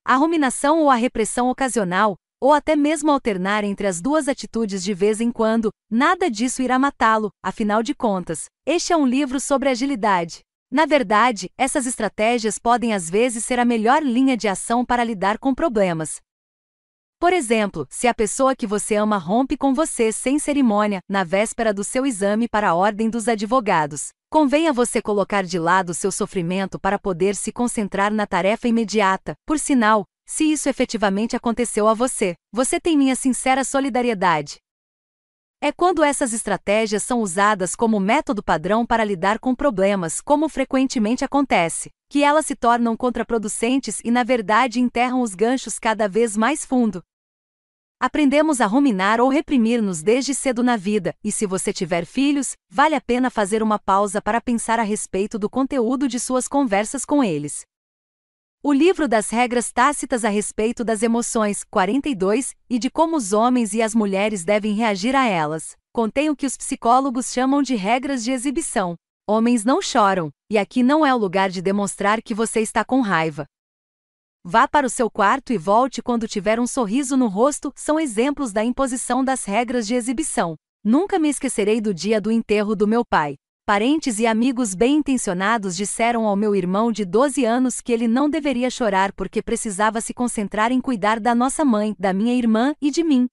A 0.04 0.14
ruminação 0.14 0.80
ou 0.80 0.90
a 0.90 0.94
repressão 0.94 1.50
ocasional, 1.50 2.14
ou 2.40 2.52
até 2.52 2.76
mesmo 2.76 3.10
alternar 3.10 3.64
entre 3.64 3.86
as 3.86 4.00
duas 4.00 4.28
atitudes 4.28 4.84
de 4.84 4.94
vez 4.94 5.20
em 5.20 5.32
quando, 5.32 5.70
nada 5.90 6.30
disso 6.30 6.62
irá 6.62 6.78
matá-lo, 6.78 7.30
afinal 7.42 7.82
de 7.82 7.94
contas, 7.94 8.44
este 8.64 8.92
é 8.92 8.96
um 8.96 9.06
livro 9.06 9.40
sobre 9.40 9.68
agilidade. 9.68 10.40
Na 10.70 10.84
verdade, 10.84 11.50
essas 11.56 11.86
estratégias 11.86 12.58
podem 12.58 12.92
às 12.92 13.08
vezes 13.08 13.44
ser 13.44 13.58
a 13.58 13.64
melhor 13.64 14.02
linha 14.02 14.36
de 14.36 14.46
ação 14.46 14.84
para 14.84 15.02
lidar 15.02 15.38
com 15.38 15.54
problemas. 15.54 16.20
Por 17.18 17.32
exemplo, 17.32 17.86
se 17.90 18.06
a 18.06 18.14
pessoa 18.14 18.54
que 18.54 18.66
você 18.66 18.96
ama 18.96 19.16
rompe 19.16 19.56
com 19.56 19.72
você 19.72 20.12
sem 20.12 20.38
cerimônia, 20.38 21.00
na 21.08 21.24
véspera 21.24 21.72
do 21.72 21.82
seu 21.82 22.04
exame 22.04 22.46
para 22.48 22.70
a 22.70 22.74
Ordem 22.74 23.08
dos 23.08 23.26
Advogados, 23.26 24.10
Convém 24.28 24.66
a 24.68 24.72
você 24.72 25.00
colocar 25.00 25.44
de 25.44 25.58
lado 25.58 25.94
seu 25.94 26.10
sofrimento 26.10 26.80
para 26.80 26.98
poder 26.98 27.36
se 27.36 27.52
concentrar 27.52 28.12
na 28.12 28.26
tarefa 28.26 28.66
imediata. 28.66 29.34
Por 29.46 29.58
sinal, 29.58 30.04
se 30.26 30.50
isso 30.50 30.68
efetivamente 30.68 31.36
aconteceu 31.36 31.86
a 31.86 31.94
você, 31.94 32.34
você 32.52 32.80
tem 32.80 32.98
minha 32.98 33.14
sincera 33.14 33.62
solidariedade. 33.62 34.58
É 35.66 35.72
quando 35.72 36.04
essas 36.04 36.32
estratégias 36.32 37.02
são 37.02 37.20
usadas 37.20 37.74
como 37.74 37.98
método 37.98 38.40
padrão 38.40 38.86
para 38.86 39.02
lidar 39.02 39.40
com 39.40 39.52
problemas, 39.52 40.20
como 40.20 40.48
frequentemente 40.48 41.24
acontece, 41.24 41.90
que 42.08 42.22
elas 42.22 42.46
se 42.46 42.54
tornam 42.54 42.96
contraproducentes 42.96 44.00
e, 44.04 44.12
na 44.12 44.22
verdade, 44.22 44.78
enterram 44.78 45.22
os 45.22 45.34
ganchos 45.34 45.76
cada 45.76 46.08
vez 46.08 46.36
mais 46.36 46.64
fundo, 46.64 47.02
Aprendemos 47.98 48.60
a 48.60 48.66
ruminar 48.66 49.20
ou 49.20 49.28
reprimir-nos 49.28 50.02
desde 50.02 50.34
cedo 50.34 50.62
na 50.62 50.76
vida, 50.76 51.14
e 51.24 51.32
se 51.32 51.46
você 51.46 51.72
tiver 51.72 52.04
filhos, 52.04 52.54
vale 52.70 52.94
a 52.94 53.00
pena 53.00 53.28
fazer 53.28 53.62
uma 53.62 53.78
pausa 53.78 54.22
para 54.22 54.40
pensar 54.40 54.78
a 54.78 54.82
respeito 54.82 55.36
do 55.36 55.48
conteúdo 55.48 56.06
de 56.06 56.20
suas 56.20 56.46
conversas 56.46 57.06
com 57.06 57.24
eles. 57.24 57.64
O 58.68 58.72
livro 58.72 59.06
das 59.06 59.30
regras 59.30 59.70
tácitas 59.70 60.24
a 60.24 60.28
respeito 60.28 60.82
das 60.82 61.00
emoções, 61.00 61.62
42, 61.62 62.52
e 62.68 62.80
de 62.80 62.90
como 62.90 63.16
os 63.16 63.32
homens 63.32 63.72
e 63.72 63.80
as 63.80 63.94
mulheres 63.94 64.44
devem 64.44 64.74
reagir 64.74 65.14
a 65.14 65.24
elas, 65.24 65.76
contém 65.92 66.30
o 66.30 66.34
que 66.34 66.44
os 66.44 66.56
psicólogos 66.56 67.32
chamam 67.32 67.62
de 67.62 67.76
regras 67.76 68.24
de 68.24 68.32
exibição. 68.32 68.96
Homens 69.24 69.64
não 69.64 69.80
choram, 69.80 70.32
e 70.50 70.58
aqui 70.58 70.82
não 70.82 71.06
é 71.06 71.14
o 71.14 71.16
lugar 71.16 71.48
de 71.48 71.62
demonstrar 71.62 72.20
que 72.20 72.34
você 72.34 72.58
está 72.58 72.84
com 72.84 73.02
raiva. 73.02 73.46
Vá 74.42 74.66
para 74.66 74.88
o 74.88 74.90
seu 74.90 75.08
quarto 75.08 75.52
e 75.52 75.56
volte 75.56 76.02
quando 76.02 76.26
tiver 76.26 76.58
um 76.58 76.66
sorriso 76.66 77.16
no 77.16 77.28
rosto 77.28 77.72
são 77.76 78.00
exemplos 78.00 78.52
da 78.52 78.64
imposição 78.64 79.24
das 79.24 79.44
regras 79.44 79.86
de 79.86 79.94
exibição. 79.94 80.56
Nunca 80.82 81.20
me 81.20 81.28
esquecerei 81.28 81.80
do 81.80 81.94
dia 81.94 82.20
do 82.20 82.32
enterro 82.32 82.74
do 82.74 82.88
meu 82.88 83.04
pai. 83.08 83.36
Parentes 83.66 84.20
e 84.20 84.28
amigos 84.28 84.76
bem 84.76 84.98
intencionados 84.98 85.76
disseram 85.76 86.24
ao 86.24 86.36
meu 86.36 86.54
irmão 86.54 86.92
de 86.92 87.04
12 87.04 87.44
anos 87.44 87.80
que 87.80 87.90
ele 87.90 88.06
não 88.06 88.30
deveria 88.30 88.70
chorar 88.70 89.12
porque 89.12 89.42
precisava 89.42 90.00
se 90.00 90.14
concentrar 90.14 90.70
em 90.70 90.80
cuidar 90.80 91.18
da 91.18 91.34
nossa 91.34 91.64
mãe, 91.64 91.92
da 91.98 92.12
minha 92.12 92.32
irmã 92.32 92.76
e 92.80 92.92
de 92.92 93.02
mim. 93.02 93.26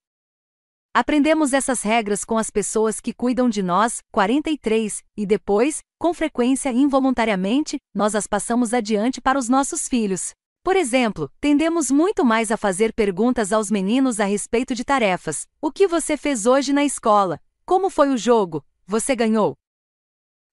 Aprendemos 0.91 1.53
essas 1.53 1.84
regras 1.84 2.26
com 2.26 2.35
as 2.35 2.49
pessoas 2.49 2.99
que 2.99 3.14
cuidam 3.14 3.47
de 3.47 3.61
nós, 3.61 3.99
43, 4.11 5.03
e 5.15 5.23
depois, 5.23 5.84
com 5.99 6.15
frequência 6.15 6.72
e 6.72 6.80
involuntariamente, 6.80 7.77
nós 7.93 8.15
as 8.15 8.26
passamos 8.26 8.73
adiante 8.73 9.22
para 9.22 9.38
os 9.38 9.47
nossos 9.47 9.88
filhos. 9.88 10.31
Por 10.64 10.76
exemplo, 10.76 11.30
tendemos 11.39 11.91
muito 11.91 12.26
mais 12.26 12.49
a 12.49 12.57
fazer 12.57 12.91
perguntas 12.91 13.53
aos 13.53 13.69
meninos 13.69 14.19
a 14.19 14.26
respeito 14.26 14.73
de 14.73 14.84
tarefas: 14.84 15.45
O 15.61 15.72
que 15.72 15.88
você 15.88 16.18
fez 16.18 16.47
hoje 16.47 16.73
na 16.73 16.84
escola? 16.84 17.39
Como 17.68 17.88
foi 17.88 18.10
o 18.10 18.18
jogo? 18.18 18.65
Você 18.88 19.15
ganhou? 19.15 19.55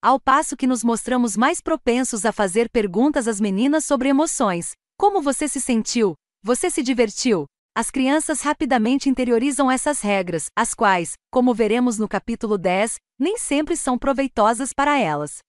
Ao 0.02 0.18
passo 0.18 0.56
que 0.56 0.66
nos 0.66 0.82
mostramos 0.82 1.36
mais 1.36 1.60
propensos 1.60 2.24
a 2.24 2.32
fazer 2.32 2.70
perguntas 2.70 3.28
às 3.28 3.38
meninas 3.38 3.84
sobre 3.84 4.08
emoções: 4.08 4.72
Como 4.96 5.20
você 5.20 5.46
se 5.46 5.60
sentiu? 5.60 6.14
Você 6.42 6.70
se 6.70 6.82
divertiu? 6.82 7.44
As 7.76 7.90
crianças 7.90 8.40
rapidamente 8.40 9.10
interiorizam 9.10 9.70
essas 9.70 10.00
regras, 10.00 10.46
as 10.56 10.72
quais, 10.72 11.12
como 11.30 11.52
veremos 11.52 11.98
no 11.98 12.08
capítulo 12.08 12.56
10, 12.56 12.96
nem 13.18 13.36
sempre 13.36 13.76
são 13.76 13.98
proveitosas 13.98 14.72
para 14.72 14.98
elas. 14.98 15.40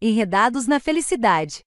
Enredados 0.00 0.66
na 0.66 0.80
felicidade. 0.80 1.60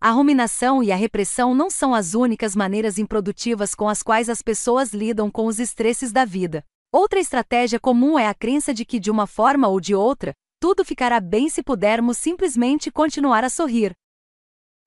A 0.00 0.10
ruminação 0.10 0.82
e 0.82 0.90
a 0.90 0.96
repressão 0.96 1.54
não 1.54 1.70
são 1.70 1.94
as 1.94 2.14
únicas 2.14 2.56
maneiras 2.56 2.98
improdutivas 2.98 3.72
com 3.72 3.88
as 3.88 4.02
quais 4.02 4.28
as 4.28 4.42
pessoas 4.42 4.92
lidam 4.92 5.30
com 5.30 5.46
os 5.46 5.60
estresses 5.60 6.10
da 6.10 6.24
vida. 6.24 6.64
Outra 6.92 7.20
estratégia 7.20 7.78
comum 7.78 8.18
é 8.18 8.26
a 8.26 8.34
crença 8.34 8.74
de 8.74 8.84
que, 8.84 8.98
de 8.98 9.12
uma 9.12 9.28
forma 9.28 9.68
ou 9.68 9.80
de 9.80 9.94
outra, 9.94 10.34
tudo 10.60 10.84
ficará 10.84 11.20
bem 11.20 11.48
se 11.48 11.62
pudermos 11.62 12.18
simplesmente 12.18 12.90
continuar 12.90 13.44
a 13.44 13.50
sorrir, 13.50 13.94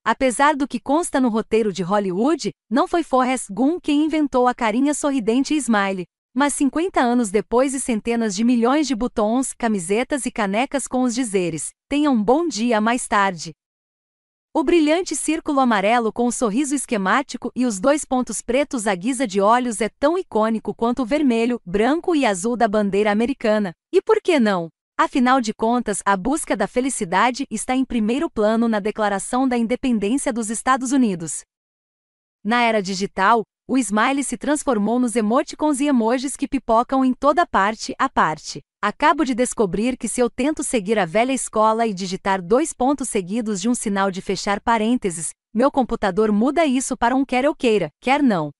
Apesar 0.03 0.55
do 0.55 0.67
que 0.67 0.79
consta 0.79 1.19
no 1.19 1.29
roteiro 1.29 1.71
de 1.71 1.83
Hollywood, 1.83 2.51
não 2.67 2.87
foi 2.87 3.03
Forrest 3.03 3.51
Gump 3.51 3.83
quem 3.83 4.03
inventou 4.03 4.47
a 4.47 4.53
carinha 4.53 4.95
sorridente 4.95 5.53
e 5.53 5.57
smile. 5.57 6.07
Mas 6.33 6.55
50 6.55 6.99
anos 6.99 7.29
depois 7.29 7.75
e 7.75 7.79
centenas 7.79 8.33
de 8.35 8.43
milhões 8.43 8.87
de 8.87 8.95
botões, 8.95 9.53
camisetas 9.53 10.25
e 10.25 10.31
canecas 10.31 10.87
com 10.87 11.03
os 11.03 11.13
dizeres: 11.13 11.69
Tenha 11.87 12.09
um 12.09 12.23
bom 12.23 12.47
dia 12.47 12.81
mais 12.81 13.07
tarde. 13.07 13.51
O 14.53 14.63
brilhante 14.63 15.15
círculo 15.15 15.59
amarelo 15.59 16.11
com 16.11 16.25
o 16.25 16.31
sorriso 16.31 16.73
esquemático 16.73 17.51
e 17.55 17.65
os 17.65 17.79
dois 17.79 18.03
pontos 18.03 18.41
pretos 18.41 18.87
à 18.87 18.95
guisa 18.95 19.27
de 19.27 19.39
olhos 19.39 19.81
é 19.81 19.89
tão 19.99 20.17
icônico 20.17 20.73
quanto 20.73 21.03
o 21.03 21.05
vermelho, 21.05 21.61
branco 21.63 22.15
e 22.15 22.25
azul 22.25 22.57
da 22.57 22.67
bandeira 22.67 23.11
americana. 23.11 23.71
E 23.93 24.01
por 24.01 24.19
que 24.21 24.39
não? 24.39 24.69
Afinal 25.03 25.41
de 25.41 25.51
contas, 25.51 25.99
a 26.05 26.15
busca 26.15 26.55
da 26.55 26.67
felicidade 26.67 27.47
está 27.49 27.75
em 27.75 27.83
primeiro 27.83 28.29
plano 28.29 28.67
na 28.67 28.79
Declaração 28.79 29.47
da 29.47 29.57
Independência 29.57 30.31
dos 30.31 30.49
Estados 30.51 30.91
Unidos. 30.91 31.41
Na 32.43 32.61
era 32.61 32.81
digital, 32.81 33.43
o 33.67 33.77
smile 33.77 34.23
se 34.23 34.37
transformou 34.37 34.99
nos 34.99 35.15
emoticons 35.15 35.79
e 35.79 35.87
emojis 35.87 36.35
que 36.35 36.47
pipocam 36.47 37.03
em 37.03 37.13
toda 37.13 37.47
parte 37.47 37.95
a 37.97 38.07
parte. 38.07 38.61
Acabo 38.79 39.23
de 39.23 39.33
descobrir 39.33 39.97
que 39.97 40.07
se 40.07 40.19
eu 40.19 40.29
tento 40.29 40.63
seguir 40.63 40.99
a 40.99 41.05
velha 41.05 41.33
escola 41.33 41.87
e 41.87 41.93
digitar 41.93 42.41
dois 42.41 42.73
pontos 42.73 43.09
seguidos 43.09 43.59
de 43.59 43.69
um 43.69 43.73
sinal 43.73 44.11
de 44.11 44.21
fechar 44.21 44.59
parênteses, 44.59 45.31
meu 45.53 45.71
computador 45.71 46.31
muda 46.31 46.65
isso 46.65 46.95
para 46.95 47.15
um 47.15 47.25
quer 47.25 47.45
eu 47.45 47.55
queira, 47.55 47.89
quer 47.99 48.21
não. 48.21 48.51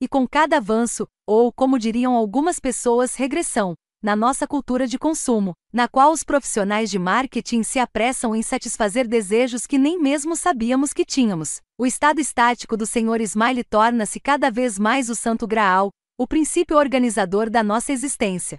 E 0.00 0.08
com 0.08 0.28
cada 0.28 0.58
avanço, 0.58 1.06
ou 1.26 1.52
como 1.52 1.78
diriam 1.78 2.14
algumas 2.14 2.58
pessoas, 2.58 3.14
regressão, 3.14 3.74
na 4.02 4.16
nossa 4.16 4.46
cultura 4.46 4.86
de 4.86 4.98
consumo, 4.98 5.54
na 5.72 5.86
qual 5.86 6.12
os 6.12 6.24
profissionais 6.24 6.90
de 6.90 6.98
marketing 6.98 7.62
se 7.62 7.78
apressam 7.78 8.34
em 8.34 8.42
satisfazer 8.42 9.06
desejos 9.06 9.66
que 9.66 9.78
nem 9.78 10.00
mesmo 10.00 10.34
sabíamos 10.34 10.92
que 10.92 11.04
tínhamos. 11.04 11.60
O 11.78 11.86
estado 11.86 12.20
estático 12.20 12.76
do 12.76 12.86
Sr. 12.86 13.20
Smiley 13.20 13.64
torna-se 13.64 14.18
cada 14.18 14.50
vez 14.50 14.78
mais 14.78 15.10
o 15.10 15.14
santo 15.14 15.46
graal, 15.46 15.90
o 16.18 16.26
princípio 16.26 16.76
organizador 16.76 17.50
da 17.50 17.62
nossa 17.62 17.92
existência. 17.92 18.58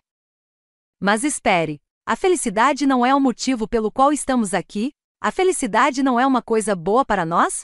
Mas 1.00 1.24
espere, 1.24 1.80
a 2.06 2.16
felicidade 2.16 2.86
não 2.86 3.06
é 3.06 3.14
o 3.14 3.20
motivo 3.20 3.68
pelo 3.68 3.92
qual 3.92 4.12
estamos 4.14 4.54
aqui? 4.54 4.92
A 5.20 5.32
felicidade 5.32 6.04
não 6.04 6.20
é 6.20 6.26
uma 6.26 6.42
coisa 6.42 6.76
boa 6.76 7.06
para 7.06 7.26
nós? 7.26 7.64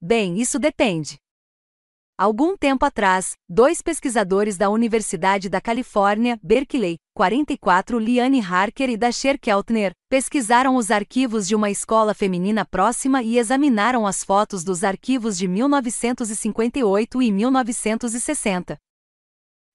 Bem, 0.00 0.40
isso 0.40 0.58
depende. 0.58 1.18
Algum 2.18 2.56
tempo 2.56 2.86
atrás, 2.86 3.34
dois 3.46 3.82
pesquisadores 3.82 4.56
da 4.56 4.70
Universidade 4.70 5.50
da 5.50 5.60
Califórnia, 5.60 6.40
Berkeley, 6.42 6.96
44 7.14 7.98
Liane 7.98 8.40
Harker 8.40 8.88
e 8.88 8.96
Dasher 8.96 9.38
Keltner, 9.38 9.92
pesquisaram 10.08 10.76
os 10.76 10.90
arquivos 10.90 11.46
de 11.46 11.54
uma 11.54 11.68
escola 11.68 12.14
feminina 12.14 12.64
próxima 12.64 13.22
e 13.22 13.36
examinaram 13.36 14.06
as 14.06 14.24
fotos 14.24 14.64
dos 14.64 14.82
arquivos 14.82 15.36
de 15.36 15.46
1958 15.46 17.20
e 17.20 17.30
1960. 17.30 18.78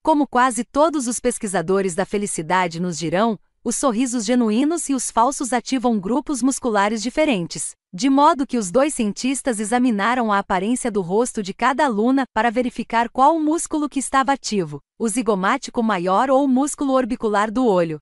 Como 0.03 0.25
quase 0.25 0.63
todos 0.63 1.05
os 1.05 1.19
pesquisadores 1.19 1.93
da 1.93 2.07
felicidade 2.07 2.79
nos 2.79 2.97
dirão, 2.97 3.37
os 3.63 3.75
sorrisos 3.75 4.25
genuínos 4.25 4.89
e 4.89 4.95
os 4.95 5.11
falsos 5.11 5.53
ativam 5.53 5.99
grupos 5.99 6.41
musculares 6.41 7.01
diferentes, 7.01 7.75
de 7.93 8.09
modo 8.09 8.47
que 8.47 8.57
os 8.57 8.71
dois 8.71 8.95
cientistas 8.95 9.59
examinaram 9.59 10.31
a 10.31 10.39
aparência 10.39 10.89
do 10.89 11.01
rosto 11.01 11.43
de 11.43 11.53
cada 11.53 11.85
aluna 11.85 12.23
para 12.33 12.49
verificar 12.49 13.07
qual 13.07 13.35
o 13.35 13.39
músculo 13.39 13.87
que 13.87 13.99
estava 13.99 14.33
ativo, 14.33 14.81
o 14.97 15.07
zigomático 15.07 15.83
maior 15.83 16.31
ou 16.31 16.43
o 16.43 16.47
músculo 16.47 16.93
orbicular 16.93 17.51
do 17.51 17.63
olho. 17.63 17.99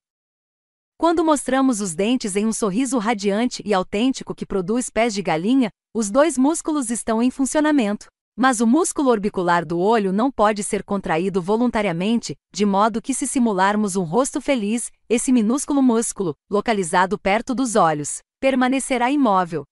Quando 0.96 1.22
mostramos 1.22 1.80
os 1.82 1.94
dentes 1.94 2.36
em 2.36 2.46
um 2.46 2.52
sorriso 2.52 2.96
radiante 2.98 3.62
e 3.64 3.74
autêntico 3.74 4.34
que 4.34 4.46
produz 4.46 4.88
pés 4.88 5.12
de 5.12 5.20
galinha, 5.20 5.70
os 5.94 6.10
dois 6.10 6.38
músculos 6.38 6.90
estão 6.90 7.22
em 7.22 7.30
funcionamento. 7.30 8.06
Mas 8.42 8.58
o 8.62 8.66
músculo 8.66 9.10
orbicular 9.10 9.66
do 9.66 9.78
olho 9.78 10.14
não 10.14 10.32
pode 10.32 10.64
ser 10.64 10.82
contraído 10.82 11.42
voluntariamente, 11.42 12.34
de 12.50 12.64
modo 12.64 13.02
que, 13.02 13.12
se 13.12 13.26
simularmos 13.26 13.96
um 13.96 14.02
rosto 14.02 14.40
feliz, 14.40 14.90
esse 15.10 15.30
minúsculo 15.30 15.82
músculo, 15.82 16.34
localizado 16.48 17.18
perto 17.18 17.54
dos 17.54 17.76
olhos, 17.76 18.22
permanecerá 18.40 19.10
imóvel. 19.10 19.64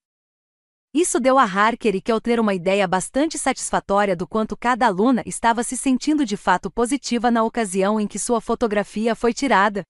Isso 0.93 1.19
deu 1.19 1.39
a 1.39 1.45
Harker 1.45 1.95
e 1.97 2.03
Keltner 2.03 2.39
uma 2.39 2.53
ideia 2.53 2.87
bastante 2.87 3.39
satisfatória 3.39 4.15
do 4.15 4.29
quanto 4.29 4.55
cada 4.55 4.87
aluna 4.87 5.23
estava 5.25 5.63
se 5.63 5.75
sentindo 5.75 6.27
de 6.27 6.37
fato 6.37 6.71
positiva 6.71 7.31
na 7.31 7.43
ocasião 7.45 7.99
em 7.99 8.07
que 8.07 8.19
sua 8.19 8.39
fotografia 8.39 9.15
foi 9.15 9.33
tirada. 9.33 9.83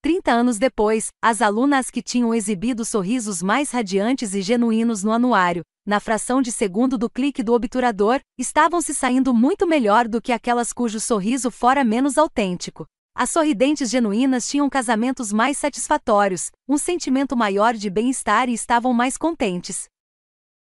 30 0.00 0.30
anos 0.30 0.58
depois, 0.58 1.08
as 1.20 1.42
alunas 1.42 1.90
que 1.90 2.00
tinham 2.00 2.32
exibido 2.32 2.84
sorrisos 2.84 3.42
mais 3.42 3.72
radiantes 3.72 4.32
e 4.32 4.40
genuínos 4.40 5.02
no 5.02 5.10
anuário, 5.10 5.62
na 5.84 5.98
fração 5.98 6.40
de 6.40 6.52
segundo 6.52 6.96
do 6.96 7.10
clique 7.10 7.42
do 7.42 7.52
obturador, 7.52 8.20
estavam 8.38 8.80
se 8.80 8.94
saindo 8.94 9.34
muito 9.34 9.66
melhor 9.66 10.06
do 10.06 10.22
que 10.22 10.32
aquelas 10.32 10.72
cujo 10.72 11.00
sorriso 11.00 11.50
fora 11.50 11.82
menos 11.82 12.16
autêntico. 12.16 12.86
As 13.12 13.30
sorridentes 13.30 13.90
genuínas 13.90 14.48
tinham 14.48 14.70
casamentos 14.70 15.32
mais 15.32 15.58
satisfatórios, 15.58 16.52
um 16.68 16.78
sentimento 16.78 17.36
maior 17.36 17.74
de 17.74 17.90
bem-estar 17.90 18.48
e 18.48 18.54
estavam 18.54 18.92
mais 18.92 19.16
contentes. 19.16 19.88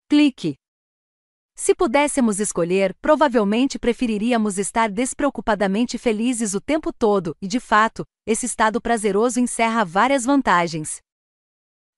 Clique. 0.08 0.54
Se 1.60 1.74
pudéssemos 1.74 2.38
escolher, 2.38 2.94
provavelmente 3.02 3.80
preferiríamos 3.80 4.58
estar 4.58 4.88
despreocupadamente 4.88 5.98
felizes 5.98 6.54
o 6.54 6.60
tempo 6.60 6.92
todo, 6.92 7.34
e 7.42 7.48
de 7.48 7.58
fato, 7.58 8.04
esse 8.24 8.46
estado 8.46 8.80
prazeroso 8.80 9.40
encerra 9.40 9.84
várias 9.84 10.24
vantagens. 10.24 10.98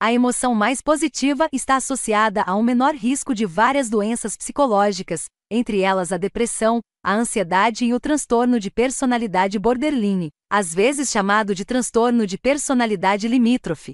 A 0.01 0.11
emoção 0.15 0.55
mais 0.55 0.81
positiva 0.81 1.47
está 1.53 1.77
associada 1.77 2.43
a 2.47 2.57
um 2.57 2.63
menor 2.63 2.95
risco 2.95 3.35
de 3.35 3.45
várias 3.45 3.91
doenças 3.91 4.35
psicológicas, 4.35 5.27
entre 5.51 5.83
elas 5.83 6.11
a 6.11 6.17
depressão, 6.17 6.81
a 7.05 7.15
ansiedade 7.15 7.85
e 7.85 7.93
o 7.93 8.01
transtorno 8.01 8.59
de 8.59 8.71
personalidade 8.71 9.59
borderline, 9.59 10.31
às 10.51 10.75
vezes 10.75 11.11
chamado 11.11 11.55
de 11.55 11.67
transtorno 11.67 12.27
de 12.27 12.39
personalidade 12.39 13.29
limítrofe. 13.29 13.93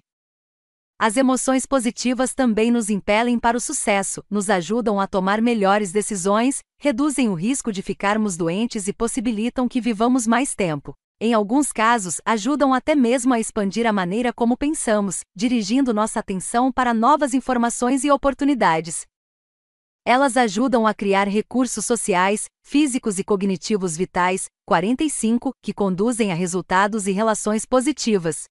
As 0.98 1.18
emoções 1.18 1.66
positivas 1.66 2.32
também 2.32 2.70
nos 2.70 2.89
impelem 2.89 3.39
para 3.39 3.55
o 3.55 3.60
sucesso, 3.60 4.24
nos 4.31 4.48
ajudam 4.48 4.98
a 4.98 5.06
tomar 5.06 5.43
melhores 5.43 5.93
decisões, 5.93 6.60
reduzem 6.81 7.28
o 7.28 7.35
risco 7.35 7.70
de 7.70 7.82
ficarmos 7.82 8.35
doentes 8.35 8.89
e 8.89 8.94
possibilitam 8.94 9.68
que 9.68 9.78
vivamos 9.78 10.27
mais 10.27 10.55
tempo. 10.55 10.94
Em 11.20 11.35
alguns 11.35 11.70
casos, 11.70 12.18
ajudam 12.24 12.73
até 12.73 12.94
mesmo 12.94 13.35
a 13.35 13.40
expandir 13.40 13.86
a 13.86 13.93
maneira 13.93 14.32
como 14.32 14.56
pensamos, 14.56 15.20
dirigindo 15.36 15.93
nossa 15.93 16.20
atenção 16.20 16.73
para 16.73 16.94
novas 16.94 17.35
informações 17.35 18.02
e 18.02 18.10
oportunidades. 18.10 19.05
Elas 20.02 20.35
ajudam 20.35 20.86
a 20.86 20.94
criar 20.94 21.28
recursos 21.28 21.85
sociais, 21.85 22.47
físicos 22.64 23.18
e 23.18 23.24
cognitivos 23.24 23.98
vitais, 23.98 24.47
45, 24.66 25.51
que 25.62 25.74
conduzem 25.74 26.32
a 26.32 26.35
resultados 26.35 27.06
e 27.06 27.12
relações 27.12 27.66
positivas. 27.66 28.44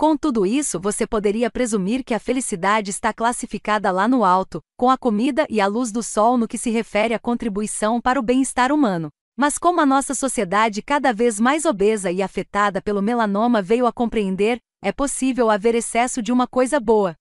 Com 0.00 0.16
tudo 0.16 0.46
isso, 0.46 0.78
você 0.78 1.08
poderia 1.08 1.50
presumir 1.50 2.04
que 2.04 2.14
a 2.14 2.20
felicidade 2.20 2.88
está 2.88 3.12
classificada 3.12 3.90
lá 3.90 4.06
no 4.06 4.24
alto, 4.24 4.62
com 4.76 4.88
a 4.88 4.96
comida 4.96 5.44
e 5.50 5.60
a 5.60 5.66
luz 5.66 5.90
do 5.90 6.04
sol 6.04 6.38
no 6.38 6.46
que 6.46 6.56
se 6.56 6.70
refere 6.70 7.14
à 7.14 7.18
contribuição 7.18 8.00
para 8.00 8.20
o 8.20 8.22
bem-estar 8.22 8.70
humano. 8.70 9.10
Mas 9.36 9.58
como 9.58 9.80
a 9.80 9.86
nossa 9.86 10.14
sociedade 10.14 10.82
cada 10.82 11.12
vez 11.12 11.40
mais 11.40 11.64
obesa 11.64 12.12
e 12.12 12.22
afetada 12.22 12.80
pelo 12.80 13.02
melanoma 13.02 13.60
veio 13.60 13.88
a 13.88 13.92
compreender, 13.92 14.60
é 14.80 14.92
possível 14.92 15.50
haver 15.50 15.74
excesso 15.74 16.22
de 16.22 16.30
uma 16.30 16.46
coisa 16.46 16.78
boa. 16.78 17.16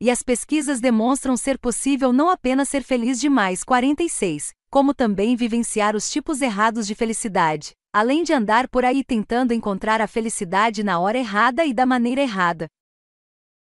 E 0.00 0.10
as 0.10 0.22
pesquisas 0.22 0.80
demonstram 0.80 1.36
ser 1.36 1.58
possível 1.58 2.14
não 2.14 2.30
apenas 2.30 2.70
ser 2.70 2.82
feliz 2.82 3.20
demais 3.20 3.62
46, 3.62 4.54
como 4.70 4.94
também 4.94 5.36
vivenciar 5.36 5.94
os 5.94 6.10
tipos 6.10 6.40
errados 6.40 6.86
de 6.86 6.94
felicidade, 6.94 7.74
além 7.94 8.24
de 8.24 8.32
andar 8.32 8.68
por 8.68 8.84
aí 8.84 9.04
tentando 9.04 9.54
encontrar 9.54 10.00
a 10.00 10.08
felicidade 10.08 10.82
na 10.82 10.98
hora 10.98 11.16
errada 11.16 11.64
e 11.64 11.72
da 11.72 11.86
maneira 11.86 12.20
errada. 12.20 12.66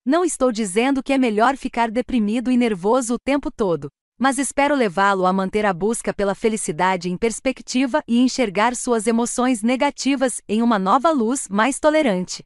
Não 0.07 0.25
estou 0.25 0.51
dizendo 0.51 1.03
que 1.03 1.13
é 1.13 1.19
melhor 1.19 1.55
ficar 1.55 1.91
deprimido 1.91 2.51
e 2.51 2.57
nervoso 2.57 3.13
o 3.13 3.19
tempo 3.19 3.51
todo, 3.51 3.91
mas 4.19 4.39
espero 4.39 4.75
levá-lo 4.75 5.27
a 5.27 5.35
manter 5.35 5.67
a 5.67 5.75
busca 5.75 6.15
pela 6.15 6.35
felicidade 6.35 7.11
em 7.11 7.17
perspectiva 7.19 8.03
e 8.09 8.21
enxergar 8.21 8.75
suas 8.75 9.07
emoções 9.07 9.63
negativas 9.63 10.41
em 10.49 10.63
uma 10.63 10.79
nova 10.79 11.11
luz 11.11 11.47
mais 11.51 11.79
tolerante. 11.79 12.43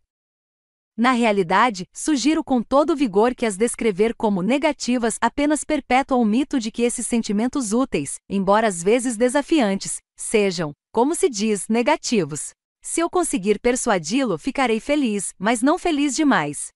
Na 0.97 1.13
realidade, 1.13 1.87
sugiro 1.93 2.43
com 2.43 2.63
todo 2.63 2.97
vigor 2.97 3.33
que 3.33 3.47
as 3.47 3.57
descrever 3.57 4.13
como 4.15 4.43
negativas 4.43 5.19
apenas 5.21 5.63
perpetua 5.63 6.17
o 6.17 6.25
mito 6.25 6.59
de 6.59 6.73
que 6.73 6.83
esses 6.83 7.07
sentimentos 7.07 7.73
úteis, 7.73 8.17
embora 8.29 8.67
às 8.67 8.83
vezes 8.83 9.17
desafiantes, 9.17 10.01
sejam, 10.17 10.73
como 10.97 11.15
se 11.15 11.29
diz, 11.29 11.69
negativos. 11.69 12.53
Se 12.81 13.03
eu 13.03 13.11
conseguir 13.11 13.61
persuadi-lo, 13.61 14.39
ficarei 14.39 14.81
feliz, 14.81 15.35
mas 15.39 15.61
não 15.61 15.77
feliz 15.77 16.17
demais. 16.17 16.69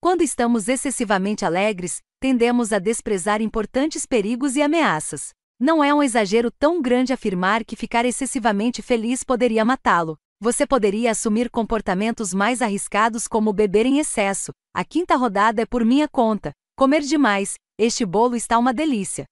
Quando 0.00 0.22
estamos 0.22 0.68
excessivamente 0.68 1.44
alegres, 1.44 1.98
tendemos 2.20 2.72
a 2.72 2.78
desprezar 2.78 3.42
importantes 3.42 4.06
perigos 4.06 4.54
e 4.54 4.62
ameaças. 4.62 5.30
Não 5.58 5.82
é 5.82 5.92
um 5.92 6.04
exagero 6.04 6.52
tão 6.52 6.80
grande 6.80 7.12
afirmar 7.12 7.64
que 7.64 7.74
ficar 7.74 8.04
excessivamente 8.04 8.80
feliz 8.80 9.24
poderia 9.24 9.64
matá-lo. 9.64 10.16
Você 10.40 10.64
poderia 10.64 11.10
assumir 11.10 11.50
comportamentos 11.50 12.32
mais 12.32 12.62
arriscados 12.62 13.26
como 13.26 13.52
beber 13.52 13.86
em 13.86 13.98
excesso. 13.98 14.52
A 14.72 14.84
quinta 14.84 15.16
rodada 15.16 15.62
é 15.62 15.66
por 15.66 15.84
minha 15.84 16.06
conta. 16.06 16.52
Comer 16.78 17.00
demais. 17.00 17.54
Este 17.76 18.06
bolo 18.06 18.36
está 18.36 18.56
uma 18.56 18.72
delícia. 18.72 19.24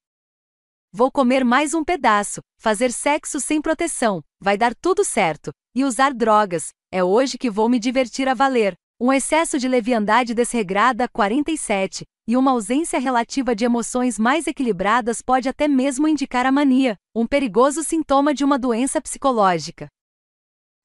Vou 0.97 1.11
comer 1.11 1.45
mais 1.45 1.75
um 1.75 1.83
pedaço. 1.83 2.41
Fazer 2.57 2.93
sexo 2.93 3.41
sem 3.41 3.61
proteção. 3.61 4.23
Vai 4.41 4.57
dar 4.57 4.73
tudo 4.77 5.05
certo. 5.05 5.51
E 5.75 5.83
usar 5.83 6.15
drogas. 6.15 6.69
É 6.89 7.03
hoje 7.03 7.37
que 7.37 7.51
vou 7.51 7.69
me 7.69 7.81
divertir 7.81 8.29
a 8.29 8.33
valer 8.33 8.77
um 9.01 9.13
excesso 9.13 9.59
de 9.59 9.67
leviandade 9.67 10.35
desregrada 10.35 11.09
47, 11.09 12.05
e 12.29 12.37
uma 12.37 12.53
ausência 12.53 13.01
relativa 13.01 13.57
de 13.57 13.65
emoções 13.65 14.21
mais 14.21 14.47
equilibradas 14.47 15.21
pode 15.21 15.49
até 15.49 15.67
mesmo 15.67 16.07
indicar 16.07 16.47
a 16.47 16.53
mania, 16.53 16.95
um 17.13 17.27
perigoso 17.27 17.83
sintoma 17.83 18.33
de 18.33 18.45
uma 18.45 18.57
doença 18.57 19.01
psicológica. 19.01 19.89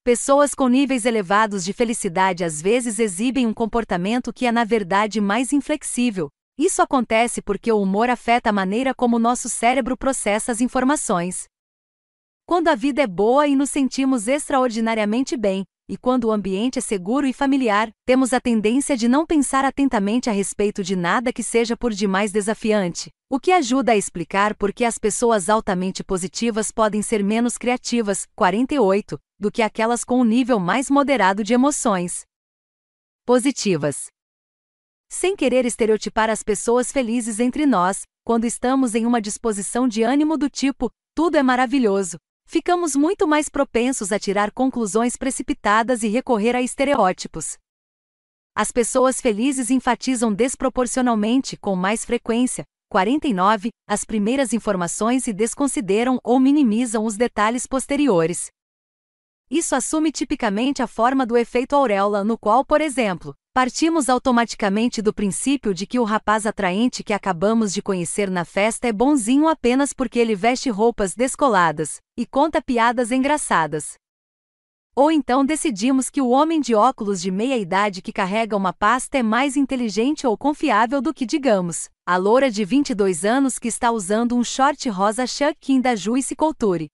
Pessoas 0.03 0.55
com 0.55 0.67
níveis 0.67 1.05
elevados 1.05 1.63
de 1.63 1.71
felicidade 1.71 2.43
às 2.43 2.59
vezes 2.59 2.97
exibem 2.97 3.45
um 3.45 3.53
comportamento 3.53 4.33
que 4.33 4.47
é 4.47 4.51
na 4.51 4.63
verdade 4.63 5.21
mais 5.21 5.53
inflexível. 5.53 6.29
Isso 6.59 6.81
acontece 6.81 7.41
porque 7.41 7.71
o 7.71 7.81
humor 7.81 8.09
afeta 8.09 8.49
a 8.49 8.53
maneira 8.53 8.93
como 8.93 9.17
nosso 9.17 9.47
cérebro 9.47 9.95
processa 9.95 10.51
as 10.51 10.59
informações. 10.59 11.45
Quando 12.45 12.67
a 12.67 12.75
vida 12.75 13.01
é 13.01 13.07
boa 13.07 13.47
e 13.47 13.55
nos 13.55 13.69
sentimos 13.69 14.27
extraordinariamente 14.27 15.37
bem, 15.37 15.63
e 15.87 15.95
quando 15.95 16.25
o 16.25 16.31
ambiente 16.33 16.77
é 16.77 16.81
seguro 16.81 17.25
e 17.25 17.31
familiar, 17.31 17.89
temos 18.05 18.33
a 18.33 18.41
tendência 18.41 18.97
de 18.97 19.07
não 19.07 19.25
pensar 19.25 19.63
atentamente 19.63 20.29
a 20.29 20.33
respeito 20.33 20.83
de 20.83 20.97
nada 20.97 21.31
que 21.31 21.41
seja 21.41 21.77
por 21.77 21.93
demais 21.93 22.29
desafiante, 22.29 23.09
o 23.29 23.39
que 23.39 23.53
ajuda 23.53 23.93
a 23.93 23.97
explicar 23.97 24.53
por 24.53 24.73
que 24.73 24.83
as 24.83 24.97
pessoas 24.97 25.47
altamente 25.47 26.03
positivas 26.03 26.73
podem 26.73 27.01
ser 27.01 27.23
menos 27.23 27.57
criativas, 27.57 28.27
48, 28.35 29.17
do 29.39 29.49
que 29.49 29.61
aquelas 29.61 30.03
com 30.03 30.19
um 30.19 30.25
nível 30.25 30.59
mais 30.59 30.89
moderado 30.89 31.41
de 31.41 31.53
emoções 31.53 32.25
positivas. 33.25 34.09
Sem 35.11 35.35
querer 35.35 35.65
estereotipar 35.65 36.29
as 36.29 36.43
pessoas 36.43 36.91
felizes 36.91 37.39
entre 37.39 37.65
nós, 37.65 38.03
quando 38.23 38.45
estamos 38.45 38.93
em 38.93 39.07
uma 39.07 39.19
disposição 39.19 39.87
de 39.87 40.03
ânimo 40.03 40.37
do 40.37 40.49
tipo, 40.49 40.91
tudo 41.15 41.35
é 41.35 41.41
maravilhoso, 41.41 42.17
ficamos 42.45 42.95
muito 42.95 43.27
mais 43.27 43.49
propensos 43.49 44.11
a 44.11 44.19
tirar 44.19 44.51
conclusões 44.51 45.17
precipitadas 45.17 46.03
e 46.03 46.07
recorrer 46.07 46.55
a 46.55 46.61
estereótipos. 46.61 47.57
As 48.55 48.71
pessoas 48.71 49.19
felizes 49.19 49.71
enfatizam 49.71 50.31
desproporcionalmente, 50.31 51.57
com 51.57 51.75
mais 51.75 52.05
frequência, 52.05 52.63
49, 52.91 53.71
as 53.87 54.05
primeiras 54.05 54.53
informações 54.53 55.27
e 55.27 55.33
desconsideram 55.33 56.19
ou 56.23 56.39
minimizam 56.39 57.03
os 57.03 57.17
detalhes 57.17 57.65
posteriores. 57.65 58.49
Isso 59.49 59.75
assume 59.75 60.11
tipicamente 60.11 60.81
a 60.81 60.87
forma 60.87 61.25
do 61.25 61.37
efeito 61.37 61.75
auréola, 61.75 62.23
no 62.23 62.37
qual, 62.37 62.63
por 62.63 62.81
exemplo, 62.81 63.35
Partimos 63.51 64.07
automaticamente 64.07 65.01
do 65.01 65.11
princípio 65.11 65.73
de 65.73 65.87
que 65.87 65.99
o 65.99 66.03
rapaz 66.03 66.45
atraente 66.45 67.03
que 67.03 67.11
acabamos 67.11 67.73
de 67.73 67.81
conhecer 67.81 68.29
na 68.29 68.45
festa 68.45 68.87
é 68.87 68.93
bonzinho 68.93 69.47
apenas 69.47 69.91
porque 69.91 70.19
ele 70.19 70.35
veste 70.35 70.69
roupas 70.69 71.15
descoladas 71.15 71.99
e 72.15 72.27
conta 72.27 72.61
piadas 72.61 73.11
engraçadas. 73.11 73.95
Ou 74.95 75.11
então 75.11 75.43
decidimos 75.43 76.09
que 76.09 76.21
o 76.21 76.29
homem 76.29 76.61
de 76.61 76.75
óculos 76.75 77.19
de 77.21 77.31
meia 77.31 77.57
idade 77.57 78.01
que 78.01 78.13
carrega 78.13 78.55
uma 78.55 78.71
pasta 78.71 79.17
é 79.17 79.23
mais 79.23 79.57
inteligente 79.57 80.27
ou 80.27 80.37
confiável 80.37 81.01
do 81.01 81.13
que, 81.13 81.25
digamos, 81.25 81.89
a 82.05 82.17
loura 82.17 82.51
de 82.51 82.63
22 82.63 83.25
anos 83.25 83.57
que 83.57 83.67
está 83.67 83.91
usando 83.91 84.35
um 84.35 84.43
short 84.43 84.87
rosa 84.89 85.25
Chuck 85.25 85.81
da 85.81 85.95
Juice 85.95 86.35
Couture. 86.35 86.87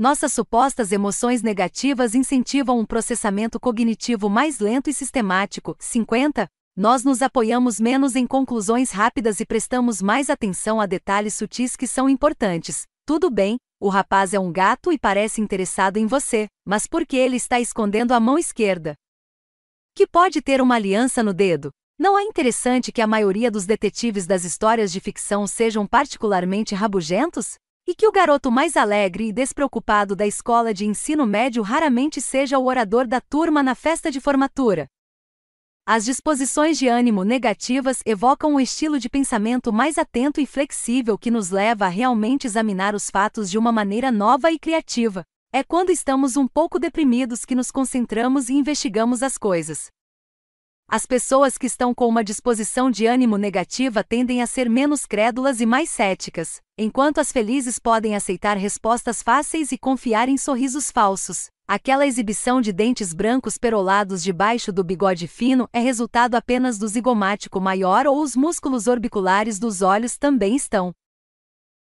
Nossas 0.00 0.32
supostas 0.32 0.92
emoções 0.92 1.42
negativas 1.42 2.14
incentivam 2.14 2.78
um 2.78 2.86
processamento 2.86 3.60
cognitivo 3.60 4.30
mais 4.30 4.58
lento 4.58 4.88
e 4.88 4.94
sistemático. 4.94 5.76
50. 5.78 6.48
Nós 6.74 7.04
nos 7.04 7.20
apoiamos 7.20 7.78
menos 7.78 8.16
em 8.16 8.26
conclusões 8.26 8.92
rápidas 8.92 9.40
e 9.40 9.44
prestamos 9.44 10.00
mais 10.00 10.30
atenção 10.30 10.80
a 10.80 10.86
detalhes 10.86 11.34
sutis 11.34 11.76
que 11.76 11.86
são 11.86 12.08
importantes. 12.08 12.84
Tudo 13.04 13.30
bem, 13.30 13.58
o 13.78 13.90
rapaz 13.90 14.32
é 14.32 14.40
um 14.40 14.50
gato 14.50 14.90
e 14.90 14.98
parece 14.98 15.42
interessado 15.42 15.98
em 15.98 16.06
você, 16.06 16.46
mas 16.66 16.86
por 16.86 17.04
que 17.04 17.18
ele 17.18 17.36
está 17.36 17.60
escondendo 17.60 18.12
a 18.12 18.20
mão 18.20 18.38
esquerda? 18.38 18.94
Que 19.94 20.06
pode 20.06 20.40
ter 20.40 20.62
uma 20.62 20.76
aliança 20.76 21.22
no 21.22 21.34
dedo. 21.34 21.70
Não 21.98 22.18
é 22.18 22.22
interessante 22.22 22.90
que 22.90 23.02
a 23.02 23.06
maioria 23.06 23.50
dos 23.50 23.66
detetives 23.66 24.26
das 24.26 24.44
histórias 24.44 24.90
de 24.90 24.98
ficção 24.98 25.46
sejam 25.46 25.86
particularmente 25.86 26.74
rabugentos? 26.74 27.56
E 27.90 27.94
que 27.96 28.06
o 28.06 28.12
garoto 28.12 28.52
mais 28.52 28.76
alegre 28.76 29.26
e 29.26 29.32
despreocupado 29.32 30.14
da 30.14 30.24
escola 30.24 30.72
de 30.72 30.86
ensino 30.86 31.26
médio 31.26 31.60
raramente 31.60 32.20
seja 32.20 32.56
o 32.56 32.66
orador 32.66 33.04
da 33.04 33.20
turma 33.20 33.64
na 33.64 33.74
festa 33.74 34.12
de 34.12 34.20
formatura. 34.20 34.86
As 35.84 36.04
disposições 36.04 36.78
de 36.78 36.86
ânimo 36.86 37.24
negativas 37.24 38.00
evocam 38.06 38.54
um 38.54 38.60
estilo 38.60 38.96
de 38.96 39.08
pensamento 39.08 39.72
mais 39.72 39.98
atento 39.98 40.40
e 40.40 40.46
flexível 40.46 41.18
que 41.18 41.32
nos 41.32 41.50
leva 41.50 41.86
a 41.86 41.88
realmente 41.88 42.46
examinar 42.46 42.94
os 42.94 43.10
fatos 43.10 43.50
de 43.50 43.58
uma 43.58 43.72
maneira 43.72 44.12
nova 44.12 44.52
e 44.52 44.58
criativa. 44.60 45.24
É 45.52 45.64
quando 45.64 45.90
estamos 45.90 46.36
um 46.36 46.46
pouco 46.46 46.78
deprimidos 46.78 47.44
que 47.44 47.56
nos 47.56 47.72
concentramos 47.72 48.48
e 48.48 48.54
investigamos 48.54 49.20
as 49.20 49.36
coisas. 49.36 49.90
As 50.92 51.06
pessoas 51.06 51.56
que 51.56 51.68
estão 51.68 51.94
com 51.94 52.08
uma 52.08 52.24
disposição 52.24 52.90
de 52.90 53.06
ânimo 53.06 53.36
negativa 53.36 54.02
tendem 54.02 54.42
a 54.42 54.46
ser 54.46 54.68
menos 54.68 55.06
crédulas 55.06 55.60
e 55.60 55.64
mais 55.64 55.88
céticas, 55.88 56.60
enquanto 56.76 57.18
as 57.18 57.30
felizes 57.30 57.78
podem 57.78 58.16
aceitar 58.16 58.56
respostas 58.56 59.22
fáceis 59.22 59.70
e 59.70 59.78
confiar 59.78 60.28
em 60.28 60.36
sorrisos 60.36 60.90
falsos. 60.90 61.48
Aquela 61.64 62.04
exibição 62.04 62.60
de 62.60 62.72
dentes 62.72 63.14
brancos 63.14 63.56
perolados 63.56 64.20
debaixo 64.20 64.72
do 64.72 64.82
bigode 64.82 65.28
fino 65.28 65.68
é 65.72 65.78
resultado 65.78 66.34
apenas 66.34 66.76
do 66.76 66.88
zigomático 66.88 67.60
maior 67.60 68.08
ou 68.08 68.20
os 68.20 68.34
músculos 68.34 68.88
orbiculares 68.88 69.60
dos 69.60 69.82
olhos 69.82 70.18
também 70.18 70.56
estão 70.56 70.92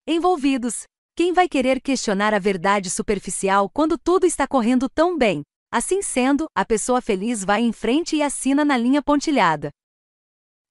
envolvidos. 0.08 0.84
Quem 1.14 1.34
vai 1.34 1.46
querer 1.46 1.78
questionar 1.78 2.32
a 2.32 2.38
verdade 2.38 2.88
superficial 2.88 3.68
quando 3.68 3.98
tudo 3.98 4.24
está 4.24 4.46
correndo 4.46 4.88
tão 4.88 5.18
bem? 5.18 5.44
Assim 5.76 6.02
sendo, 6.02 6.46
a 6.54 6.64
pessoa 6.64 7.00
feliz 7.00 7.42
vai 7.42 7.60
em 7.60 7.72
frente 7.72 8.14
e 8.14 8.22
assina 8.22 8.64
na 8.64 8.76
linha 8.76 9.02
pontilhada. 9.02 9.72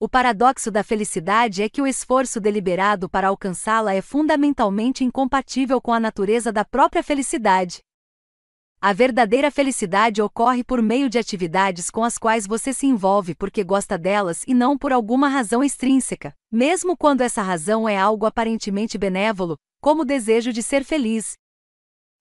O 0.00 0.08
paradoxo 0.08 0.70
da 0.70 0.82
felicidade 0.82 1.62
é 1.62 1.68
que 1.68 1.82
o 1.82 1.86
esforço 1.86 2.40
deliberado 2.40 3.06
para 3.06 3.28
alcançá-la 3.28 3.92
é 3.92 4.00
fundamentalmente 4.00 5.04
incompatível 5.04 5.78
com 5.78 5.92
a 5.92 6.00
natureza 6.00 6.50
da 6.50 6.64
própria 6.64 7.02
felicidade. 7.02 7.80
A 8.80 8.94
verdadeira 8.94 9.50
felicidade 9.50 10.22
ocorre 10.22 10.64
por 10.64 10.80
meio 10.80 11.10
de 11.10 11.18
atividades 11.18 11.90
com 11.90 12.02
as 12.02 12.16
quais 12.16 12.46
você 12.46 12.72
se 12.72 12.86
envolve 12.86 13.34
porque 13.34 13.62
gosta 13.62 13.98
delas 13.98 14.42
e 14.48 14.54
não 14.54 14.78
por 14.78 14.90
alguma 14.90 15.28
razão 15.28 15.62
extrínseca, 15.62 16.34
mesmo 16.50 16.96
quando 16.96 17.20
essa 17.20 17.42
razão 17.42 17.86
é 17.86 17.98
algo 17.98 18.24
aparentemente 18.24 18.96
benévolo, 18.96 19.58
como 19.82 20.00
o 20.00 20.06
desejo 20.06 20.50
de 20.50 20.62
ser 20.62 20.82
feliz, 20.82 21.34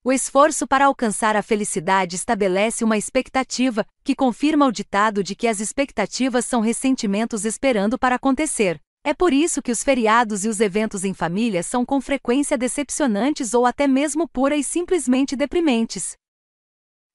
o 0.06 0.12
esforço 0.12 0.68
para 0.68 0.88
alcançar 0.88 1.34
a 1.38 1.42
felicidade 1.42 2.18
estabelece 2.18 2.84
uma 2.84 2.98
expectativa, 2.98 3.86
que 4.04 4.14
confirma 4.14 4.66
o 4.68 4.72
ditado 4.72 5.24
de 5.24 5.34
que 5.34 5.48
as 5.48 5.62
expectativas 5.62 6.46
são 6.46 6.60
ressentimentos 6.60 7.46
esperando 7.46 7.98
para 7.98 8.16
acontecer. 8.16 8.82
É 9.02 9.14
por 9.14 9.32
isso 9.32 9.62
que 9.62 9.72
os 9.72 9.82
feriados 9.82 10.44
e 10.44 10.50
os 10.50 10.60
eventos 10.60 11.06
em 11.06 11.14
família 11.14 11.64
são 11.64 11.86
com 11.86 12.02
frequência 12.02 12.58
decepcionantes 12.58 13.54
ou 13.54 13.66
até 13.66 13.88
mesmo 13.88 14.28
pura 14.28 14.58
e 14.58 14.64
simplesmente 14.64 15.38
deprimentes. 15.38 16.18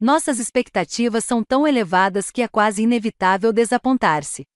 Nossas 0.00 0.38
expectativas 0.38 1.24
são 1.24 1.44
tão 1.44 1.66
elevadas 1.66 2.30
que 2.30 2.40
é 2.40 2.48
quase 2.48 2.82
inevitável 2.82 3.52
desapontar-se. 3.52 4.46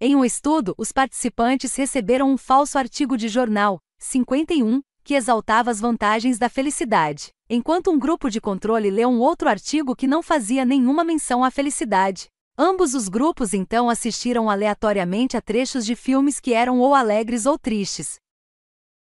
Em 0.00 0.16
um 0.16 0.24
estudo, 0.24 0.74
os 0.76 0.90
participantes 0.90 1.76
receberam 1.76 2.28
um 2.30 2.36
falso 2.36 2.76
artigo 2.76 3.16
de 3.16 3.28
jornal, 3.28 3.78
51, 3.98 4.82
que 5.06 5.14
exaltava 5.14 5.70
as 5.70 5.80
vantagens 5.80 6.36
da 6.36 6.48
felicidade, 6.48 7.28
enquanto 7.48 7.92
um 7.92 7.98
grupo 7.98 8.28
de 8.28 8.40
controle 8.40 8.90
leu 8.90 9.08
um 9.08 9.20
outro 9.20 9.48
artigo 9.48 9.94
que 9.94 10.04
não 10.04 10.20
fazia 10.20 10.64
nenhuma 10.64 11.04
menção 11.04 11.44
à 11.44 11.50
felicidade. 11.50 12.26
Ambos 12.58 12.92
os 12.92 13.08
grupos 13.08 13.54
então 13.54 13.88
assistiram 13.88 14.50
aleatoriamente 14.50 15.36
a 15.36 15.40
trechos 15.40 15.86
de 15.86 15.94
filmes 15.94 16.40
que 16.40 16.52
eram 16.52 16.80
ou 16.80 16.92
alegres 16.92 17.46
ou 17.46 17.56
tristes. 17.56 18.16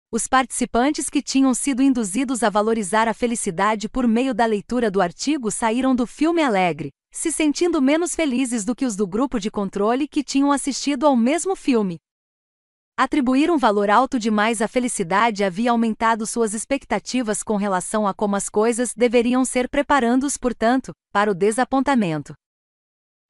Os 0.09 0.25
participantes 0.25 1.09
que 1.09 1.21
tinham 1.21 1.53
sido 1.53 1.83
induzidos 1.83 2.43
a 2.43 2.49
valorizar 2.49 3.09
a 3.09 3.13
felicidade 3.13 3.89
por 3.89 4.07
meio 4.07 4.33
da 4.33 4.45
leitura 4.45 4.89
do 4.89 5.01
artigo 5.01 5.51
saíram 5.51 5.93
do 5.93 6.07
filme 6.07 6.41
alegre, 6.41 6.91
se 7.11 7.29
sentindo 7.29 7.81
menos 7.81 8.15
felizes 8.15 8.63
do 8.63 8.73
que 8.73 8.85
os 8.85 8.95
do 8.95 9.05
grupo 9.05 9.37
de 9.37 9.51
controle 9.51 10.07
que 10.07 10.23
tinham 10.23 10.49
assistido 10.49 11.05
ao 11.05 11.17
mesmo 11.17 11.57
filme. 11.57 11.97
Atribuir 13.01 13.49
um 13.49 13.57
valor 13.57 13.89
alto 13.89 14.19
demais 14.19 14.61
à 14.61 14.67
felicidade 14.67 15.41
havia 15.41 15.71
aumentado 15.71 16.25
suas 16.25 16.53
expectativas 16.53 17.41
com 17.41 17.55
relação 17.55 18.05
a 18.05 18.13
como 18.13 18.35
as 18.35 18.49
coisas 18.49 18.93
deveriam 18.93 19.45
ser 19.45 19.69
preparando-os, 19.69 20.35
portanto, 20.35 20.91
para 21.09 21.31
o 21.31 21.33
desapontamento. 21.33 22.33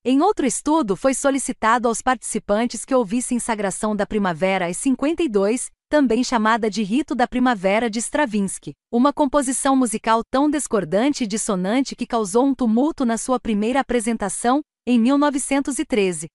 Em 0.03 0.23
outro 0.23 0.47
estudo, 0.47 0.95
foi 0.95 1.13
solicitado 1.13 1.87
aos 1.87 2.01
participantes 2.01 2.83
que 2.83 2.95
ouvissem 2.95 3.37
Sagração 3.37 3.95
da 3.95 4.07
Primavera 4.07 4.71
e 4.71 4.73
52, 4.73 5.69
também 5.87 6.23
chamada 6.23 6.67
de 6.67 6.81
Rito 6.81 7.13
da 7.13 7.27
Primavera 7.27 7.91
de 7.91 7.99
Stravinsky, 7.99 8.73
uma 8.91 9.13
composição 9.13 9.75
musical 9.75 10.23
tão 10.31 10.49
discordante 10.49 11.25
e 11.25 11.27
dissonante 11.27 11.95
que 11.95 12.07
causou 12.07 12.43
um 12.43 12.55
tumulto 12.55 13.05
na 13.05 13.19
sua 13.19 13.39
primeira 13.39 13.81
apresentação, 13.81 14.61
em 14.87 14.97
1913. 14.97 16.27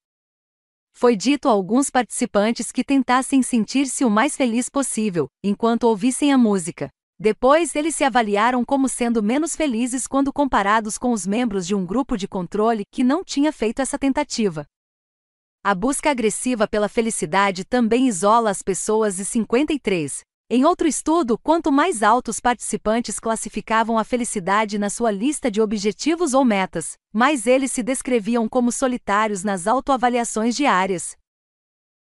Foi 0.97 1.17
dito 1.17 1.49
a 1.49 1.53
alguns 1.53 1.91
participantes 1.91 2.71
que 2.71 2.85
tentassem 2.85 3.43
sentir-se 3.43 4.05
o 4.05 4.11
mais 4.11 4.37
feliz 4.37 4.69
possível, 4.69 5.29
enquanto 5.43 5.85
ouvissem 5.85 6.33
a 6.33 6.39
música. 6.39 6.89
Depois, 7.19 7.75
eles 7.75 7.97
se 7.97 8.05
avaliaram 8.05 8.65
como 8.65 8.89
sendo 8.89 9.21
menos 9.21 9.57
felizes 9.57 10.07
quando 10.07 10.33
comparados 10.33 10.97
com 10.97 11.11
os 11.11 11.27
membros 11.27 11.67
de 11.67 11.75
um 11.75 11.85
grupo 11.85 12.17
de 12.17 12.29
controle 12.29 12.85
que 12.93 13.03
não 13.03 13.25
tinha 13.25 13.53
feito 13.53 13.83
essa 13.83 13.99
tentativa. 13.99 14.67
A 15.65 15.75
busca 15.75 16.11
agressiva 16.11 16.69
pela 16.69 16.89
felicidade 16.89 17.65
também 17.65 18.07
isola 18.07 18.51
as 18.51 18.63
pessoas 18.63 19.19
e 19.19 19.25
53. 19.25 20.21
Em 20.51 20.63
outro 20.63 20.87
estudo, 20.87 21.39
quanto 21.39 21.73
mais 21.73 22.03
altos 22.03 22.39
participantes 22.39 23.19
classificavam 23.19 23.97
a 23.97 24.05
felicidade 24.05 24.79
na 24.79 24.91
sua 24.91 25.11
lista 25.11 25.51
de 25.51 25.59
objetivos 25.59 26.35
ou 26.35 26.45
metas, 26.45 26.99
mais 27.11 27.47
eles 27.47 27.73
se 27.73 27.83
descreviam 27.83 28.47
como 28.47 28.71
solitários 28.71 29.43
nas 29.43 29.67
autoavaliações 29.67 30.55
diárias. 30.55 31.17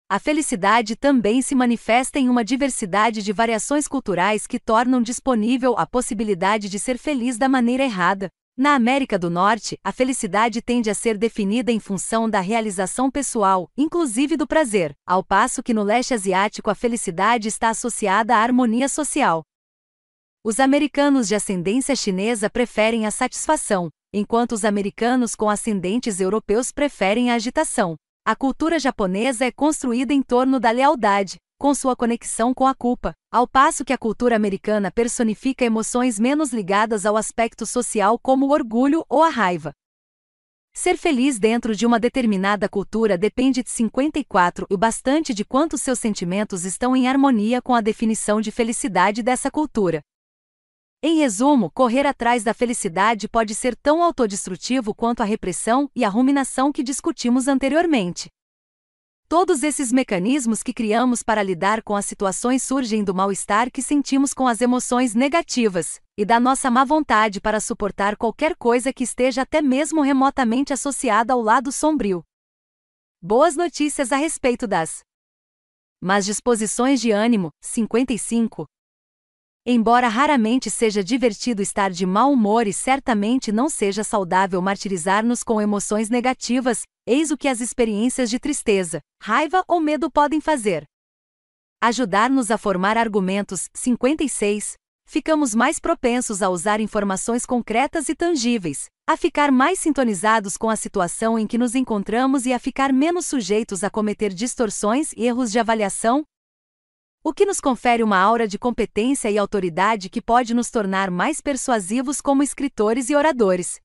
A 0.08 0.20
felicidade 0.20 0.96
também 0.96 1.42
se 1.42 1.54
manifesta 1.54 2.18
em 2.18 2.30
uma 2.30 2.44
diversidade 2.44 3.22
de 3.22 3.34
variações 3.34 3.90
culturais 3.90 4.48
que 4.48 4.58
tornam 4.58 5.02
disponível 5.02 5.78
a 5.78 5.86
possibilidade 5.86 6.70
de 6.70 6.80
ser 6.80 6.98
feliz 6.98 7.38
da 7.38 7.50
maneira 7.50 7.84
errada. 7.84 8.30
Na 8.62 8.76
América 8.76 9.18
do 9.18 9.30
Norte, 9.30 9.80
a 9.82 9.90
felicidade 9.90 10.62
tende 10.62 10.90
a 10.90 10.94
ser 10.94 11.18
definida 11.18 11.72
em 11.72 11.80
função 11.80 12.30
da 12.30 12.42
realização 12.42 13.10
pessoal, 13.10 13.72
inclusive 13.78 14.36
do 14.36 14.46
prazer, 14.46 14.94
ao 15.08 15.24
passo 15.24 15.64
que 15.64 15.74
no 15.74 15.82
leste 15.82 16.14
asiático 16.14 16.70
a 16.70 16.76
felicidade 16.76 17.48
está 17.48 17.70
associada 17.70 18.36
à 18.36 18.40
harmonia 18.40 18.90
social. 18.90 19.44
Os 20.44 20.60
americanos 20.60 21.30
de 21.30 21.36
ascendência 21.36 21.96
chinesa 21.96 22.50
preferem 22.50 23.06
a 23.06 23.12
satisfação, 23.12 23.90
enquanto 24.12 24.52
os 24.52 24.66
americanos 24.66 25.36
com 25.36 25.50
ascendentes 25.50 26.20
europeus 26.20 26.70
preferem 26.70 27.32
a 27.32 27.36
agitação. 27.36 27.96
A 28.26 28.36
cultura 28.36 28.78
japonesa 28.78 29.46
é 29.46 29.52
construída 29.54 30.14
em 30.14 30.22
torno 30.22 30.60
da 30.60 30.70
lealdade, 30.70 31.38
com 31.60 31.76
sua 31.76 31.94
conexão 31.94 32.54
com 32.54 32.66
a 32.66 32.74
culpa, 32.74 33.14
ao 33.30 33.46
passo 33.46 33.84
que 33.84 33.92
a 33.92 33.98
cultura 33.98 34.34
americana 34.34 34.90
personifica 34.90 35.66
emoções 35.66 36.18
menos 36.18 36.54
ligadas 36.54 37.06
ao 37.06 37.18
aspecto 37.18 37.66
social 37.66 38.18
como 38.18 38.46
o 38.46 38.52
orgulho 38.52 39.06
ou 39.10 39.22
a 39.22 39.30
raiva. 39.30 39.74
Ser 40.74 40.96
feliz 40.96 41.38
dentro 41.38 41.76
de 41.76 41.86
uma 41.86 42.00
determinada 42.00 42.70
cultura 42.70 43.18
depende 43.18 43.62
de 43.62 43.70
54 43.70 44.68
e 44.70 44.78
bastante 44.78 45.34
de 45.34 45.44
quantos 45.44 45.82
seus 45.82 46.00
sentimentos 46.00 46.64
estão 46.64 46.96
em 46.96 47.10
harmonia 47.10 47.62
com 47.62 47.76
a 47.76 47.82
definição 47.82 48.40
de 48.40 48.52
felicidade 48.52 49.22
dessa 49.22 49.52
cultura. 49.52 50.02
Em 51.04 51.18
resumo, 51.18 51.70
correr 51.72 52.06
atrás 52.06 52.42
da 52.42 52.54
felicidade 52.54 53.28
pode 53.28 53.54
ser 53.54 53.76
tão 53.76 54.02
autodestrutivo 54.02 54.96
quanto 54.96 55.22
a 55.22 55.26
repressão 55.26 55.90
e 55.94 56.06
a 56.06 56.10
ruminação 56.10 56.72
que 56.72 56.84
discutimos 56.84 57.50
anteriormente. 57.50 58.30
Todos 59.30 59.62
esses 59.62 59.92
mecanismos 59.92 60.64
que 60.64 60.74
criamos 60.74 61.22
para 61.22 61.44
lidar 61.44 61.84
com 61.84 61.96
as 61.96 62.04
situações 62.08 62.64
surgem 62.64 63.04
do 63.04 63.14
mal-estar 63.14 63.70
que 63.70 63.80
sentimos 63.80 64.34
com 64.34 64.48
as 64.48 64.60
emoções 64.60 65.14
negativas, 65.14 66.02
e 66.18 66.26
da 66.26 66.40
nossa 66.40 66.72
má 66.72 66.84
vontade 66.84 67.40
para 67.40 67.60
suportar 67.60 68.18
qualquer 68.18 68.56
coisa 68.56 68.92
que 68.92 69.04
esteja 69.04 69.44
até 69.44 69.62
mesmo 69.62 70.02
remotamente 70.02 70.74
associada 70.74 71.32
ao 71.32 71.44
lado 71.44 71.72
sombrio. 71.72 72.24
Boas 73.22 73.56
notícias 73.56 74.12
a 74.12 74.18
respeito 74.18 74.66
das 74.66 75.02
Mas 76.02 76.26
disposições 76.26 77.00
de 77.00 77.12
ânimo, 77.12 77.52
55, 77.62 78.66
Embora 79.66 80.08
raramente 80.08 80.70
seja 80.72 81.04
divertido 81.04 81.62
estar 81.62 81.92
de 81.92 82.06
mau 82.06 82.32
humor 82.32 82.66
e 82.66 82.74
certamente 82.74 83.52
não 83.52 83.70
seja 83.70 84.04
saudável 84.04 84.62
martirizar-nos 84.62 85.44
com 85.44 85.62
emoções 85.62 86.10
negativas, 86.10 86.84
eis 87.06 87.30
o 87.30 87.38
que 87.38 87.48
as 87.48 87.60
experiências 87.60 88.30
de 88.30 88.40
tristeza, 88.40 89.02
raiva 89.22 89.64
ou 89.68 89.80
medo 89.80 90.10
podem 90.10 90.40
fazer. 90.40 90.86
Ajudar-nos 91.82 92.52
a 92.52 92.58
formar 92.58 92.98
argumentos. 92.98 93.70
56. 93.74 94.74
Ficamos 95.06 95.56
mais 95.56 95.80
propensos 95.80 96.42
a 96.42 96.50
usar 96.50 96.80
informações 96.80 97.46
concretas 97.46 98.10
e 98.10 98.16
tangíveis, 98.16 98.86
a 99.08 99.18
ficar 99.18 99.52
mais 99.52 99.80
sintonizados 99.80 100.56
com 100.56 100.70
a 100.70 100.76
situação 100.76 101.38
em 101.38 101.48
que 101.48 101.58
nos 101.58 101.76
encontramos 101.76 102.46
e 102.46 102.54
a 102.54 102.60
ficar 102.60 102.94
menos 102.94 103.26
sujeitos 103.26 103.84
a 103.84 103.90
cometer 103.90 104.34
distorções 104.34 105.12
e 105.18 105.26
erros 105.26 105.52
de 105.52 105.60
avaliação, 105.60 106.24
o 107.24 107.34
que 107.34 107.46
nos 107.46 107.60
confere 107.60 108.02
uma 108.02 108.18
aura 108.18 108.48
de 108.48 108.58
competência 108.58 109.30
e 109.30 109.38
autoridade 109.38 110.10
que 110.10 110.22
pode 110.22 110.54
nos 110.54 110.72
tornar 110.72 111.12
mais 111.12 111.42
persuasivos 111.42 112.22
como 112.22 112.42
escritores 112.42 113.10
e 113.10 113.16
oradores. 113.16 113.80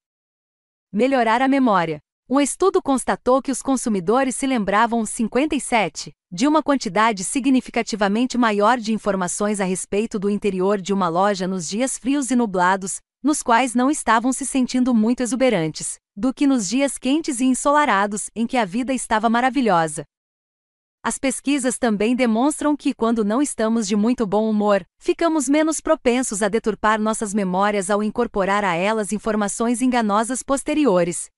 Melhorar 0.92 1.42
a 1.42 1.48
memória. 1.48 1.98
Um 2.30 2.40
estudo 2.40 2.80
constatou 2.80 3.42
que 3.42 3.50
os 3.50 3.60
consumidores 3.60 4.36
se 4.36 4.46
lembravam 4.46 5.04
57 5.04 6.12
de 6.32 6.48
uma 6.48 6.62
quantidade 6.62 7.22
significativamente 7.22 8.38
maior 8.38 8.78
de 8.78 8.92
informações 8.92 9.60
a 9.60 9.64
respeito 9.64 10.18
do 10.18 10.30
interior 10.30 10.80
de 10.80 10.92
uma 10.92 11.08
loja 11.08 11.46
nos 11.46 11.68
dias 11.68 11.98
frios 11.98 12.30
e 12.30 12.36
nublados, 12.36 13.00
nos 13.22 13.42
quais 13.42 13.74
não 13.74 13.90
estavam 13.90 14.32
se 14.32 14.46
sentindo 14.46 14.94
muito 14.94 15.22
exuberantes, 15.22 15.98
do 16.16 16.32
que 16.32 16.46
nos 16.46 16.68
dias 16.68 16.98
quentes 16.98 17.40
e 17.40 17.44
ensolarados, 17.44 18.30
em 18.34 18.46
que 18.46 18.56
a 18.56 18.64
vida 18.64 18.94
estava 18.94 19.28
maravilhosa. 19.28 20.04
As 21.06 21.18
pesquisas 21.18 21.76
também 21.76 22.16
demonstram 22.16 22.74
que, 22.74 22.94
quando 22.94 23.26
não 23.26 23.42
estamos 23.42 23.86
de 23.86 23.94
muito 23.94 24.26
bom 24.26 24.48
humor, 24.48 24.86
ficamos 24.98 25.50
menos 25.50 25.78
propensos 25.78 26.42
a 26.42 26.48
deturpar 26.48 26.98
nossas 26.98 27.34
memórias 27.34 27.90
ao 27.90 28.02
incorporar 28.02 28.64
a 28.64 28.74
elas 28.74 29.12
informações 29.12 29.82
enganosas 29.82 30.42
posteriores. 30.42 31.28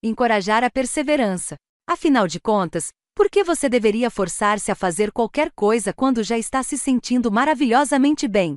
Encorajar 0.00 0.62
a 0.62 0.70
perseverança. 0.70 1.56
Afinal 1.88 2.28
de 2.28 2.38
contas, 2.38 2.90
por 3.16 3.28
que 3.28 3.42
você 3.42 3.68
deveria 3.68 4.10
forçar-se 4.10 4.70
a 4.70 4.76
fazer 4.76 5.10
qualquer 5.10 5.50
coisa 5.50 5.92
quando 5.92 6.22
já 6.22 6.38
está 6.38 6.62
se 6.62 6.78
sentindo 6.78 7.32
maravilhosamente 7.32 8.28
bem? 8.28 8.54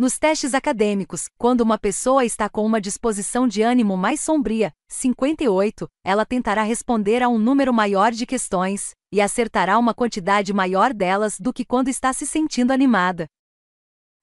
Nos 0.00 0.18
testes 0.18 0.54
acadêmicos, 0.54 1.28
quando 1.36 1.60
uma 1.60 1.76
pessoa 1.76 2.24
está 2.24 2.48
com 2.48 2.64
uma 2.64 2.80
disposição 2.80 3.46
de 3.46 3.60
ânimo 3.60 3.98
mais 3.98 4.18
sombria, 4.18 4.72
58, 4.88 5.86
ela 6.02 6.24
tentará 6.24 6.62
responder 6.62 7.22
a 7.22 7.28
um 7.28 7.38
número 7.38 7.70
maior 7.70 8.10
de 8.10 8.24
questões, 8.24 8.94
e 9.12 9.20
acertará 9.20 9.78
uma 9.78 9.92
quantidade 9.92 10.54
maior 10.54 10.94
delas 10.94 11.38
do 11.38 11.52
que 11.52 11.66
quando 11.66 11.88
está 11.88 12.14
se 12.14 12.26
sentindo 12.26 12.72
animada. 12.72 13.26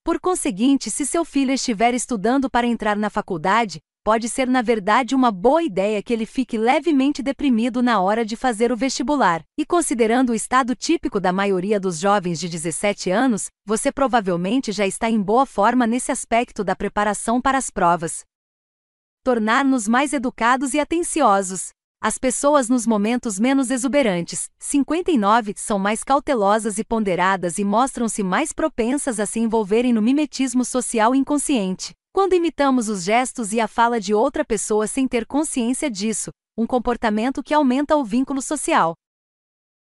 Por 0.03 0.19
conseguinte, 0.19 0.89
se 0.89 1.05
seu 1.05 1.23
filho 1.23 1.51
estiver 1.51 1.93
estudando 1.93 2.49
para 2.49 2.65
entrar 2.65 2.95
na 2.95 3.11
faculdade, 3.11 3.79
pode 4.07 4.29
ser 4.29 4.47
na 4.47 4.61
verdade 4.61 5.13
uma 5.13 5.33
boa 5.33 5.61
ideia 5.61 6.01
que 6.01 6.13
ele 6.13 6.25
fique 6.25 6.57
levemente 6.57 7.21
deprimido 7.21 7.83
na 7.83 7.99
hora 7.99 8.23
de 8.23 8.37
fazer 8.37 8.71
o 8.71 8.77
vestibular. 8.77 9.43
E 9.57 9.65
considerando 9.65 10.29
o 10.29 10.33
estado 10.33 10.73
típico 10.73 11.19
da 11.19 11.33
maioria 11.33 11.77
dos 11.77 11.99
jovens 11.99 12.39
de 12.39 12.47
17 12.47 13.11
anos, 13.11 13.49
você 13.65 13.91
provavelmente 13.91 14.71
já 14.71 14.87
está 14.87 15.09
em 15.09 15.21
boa 15.21 15.45
forma 15.45 15.85
nesse 15.85 16.09
aspecto 16.09 16.63
da 16.63 16.73
preparação 16.73 17.41
para 17.41 17.57
as 17.57 17.69
provas. 17.69 18.23
Tornar-nos 19.25 19.89
mais 19.89 20.13
educados 20.13 20.73
e 20.73 20.79
atenciosos. 20.79 21.71
As 22.01 22.17
pessoas 22.17 22.69
nos 22.69 22.87
momentos 22.87 23.37
menos 23.37 23.69
exuberantes, 23.69 24.49
59, 24.57 25.53
são 25.57 25.77
mais 25.77 26.01
cautelosas 26.01 26.77
e 26.77 26.85
ponderadas 26.85 27.57
e 27.57 27.65
mostram-se 27.65 28.23
mais 28.23 28.53
propensas 28.53 29.19
a 29.19 29.25
se 29.25 29.41
envolverem 29.41 29.91
no 29.91 30.01
mimetismo 30.01 30.63
social 30.63 31.13
inconsciente. 31.13 31.96
Quando 32.17 32.33
imitamos 32.33 32.89
os 32.89 33.03
gestos 33.03 33.53
e 33.53 33.59
a 33.59 33.67
fala 33.67 33.99
de 33.99 34.11
outra 34.11 34.43
pessoa 34.43 34.87
sem 34.87 35.07
ter 35.07 35.23
consciência 35.23 35.87
disso, 35.87 36.31
um 36.57 36.65
comportamento 36.65 37.43
que 37.43 37.53
aumenta 37.53 37.95
o 37.95 38.03
vínculo 38.03 38.41
social. 38.41 38.95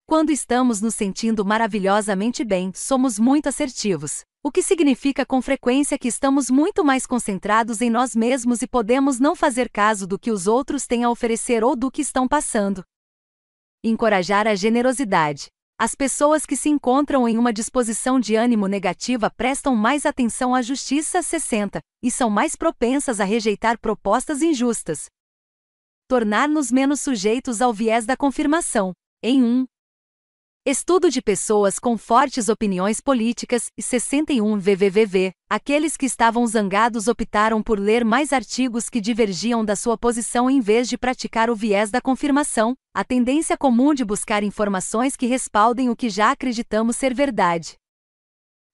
Quando 0.05 0.29
estamos 0.29 0.79
nos 0.79 0.93
sentindo 0.93 1.43
maravilhosamente 1.43 2.45
bem, 2.45 2.71
somos 2.71 3.17
muito 3.17 3.49
assertivos. 3.49 4.21
O 4.43 4.51
que 4.51 4.61
significa 4.61 5.25
com 5.25 5.41
frequência 5.41 5.97
que 5.97 6.07
estamos 6.07 6.51
muito 6.51 6.85
mais 6.85 7.07
concentrados 7.07 7.81
em 7.81 7.89
nós 7.89 8.15
mesmos 8.15 8.61
e 8.61 8.67
podemos 8.67 9.19
não 9.19 9.35
fazer 9.35 9.67
caso 9.67 10.05
do 10.05 10.19
que 10.19 10.29
os 10.29 10.45
outros 10.45 10.85
têm 10.85 11.03
a 11.03 11.09
oferecer 11.09 11.63
ou 11.63 11.75
do 11.75 11.89
que 11.89 12.03
estão 12.03 12.27
passando. 12.27 12.83
Encorajar 13.83 14.45
a 14.47 14.53
generosidade. 14.53 15.47
As 15.81 15.95
pessoas 15.95 16.45
que 16.45 16.57
se 16.57 16.67
encontram 16.67 17.25
em 17.25 17.37
uma 17.37 17.53
disposição 17.53 18.19
de 18.19 18.35
ânimo 18.35 18.67
negativa 18.67 19.31
prestam 19.31 19.77
mais 19.77 20.05
atenção 20.05 20.53
à 20.53 20.61
justiça 20.61 21.21
60 21.21 21.79
e 22.03 22.11
são 22.11 22.29
mais 22.29 22.53
propensas 22.53 23.21
a 23.21 23.23
rejeitar 23.23 23.79
propostas 23.79 24.41
injustas. 24.41 25.05
Tornar-nos 26.05 26.69
menos 26.69 26.99
sujeitos 26.99 27.61
ao 27.61 27.71
viés 27.71 28.05
da 28.05 28.17
confirmação. 28.17 28.91
Em 29.23 29.41
1. 29.41 29.65
Estudo 30.65 31.09
de 31.09 31.21
pessoas 31.21 31.79
com 31.79 31.97
fortes 31.97 32.49
opiniões 32.49 32.99
políticas 32.99 33.71
e 33.77 33.81
61 33.81 34.59
VVVV. 34.59 35.31
Aqueles 35.49 35.95
que 35.95 36.05
estavam 36.05 36.45
zangados 36.45 37.07
optaram 37.07 37.63
por 37.63 37.79
ler 37.79 38.03
mais 38.03 38.33
artigos 38.33 38.89
que 38.89 38.99
divergiam 38.99 39.63
da 39.63 39.73
sua 39.73 39.97
posição 39.97 40.49
em 40.49 40.59
vez 40.59 40.89
de 40.89 40.97
praticar 40.97 41.49
o 41.49 41.55
viés 41.55 41.89
da 41.89 42.01
confirmação, 42.01 42.75
a 42.93 43.05
tendência 43.05 43.57
comum 43.57 43.93
de 43.93 44.03
buscar 44.03 44.43
informações 44.43 45.15
que 45.15 45.27
respaldem 45.27 45.89
o 45.89 45.95
que 45.95 46.09
já 46.09 46.29
acreditamos 46.29 46.97
ser 46.97 47.13
verdade. 47.13 47.77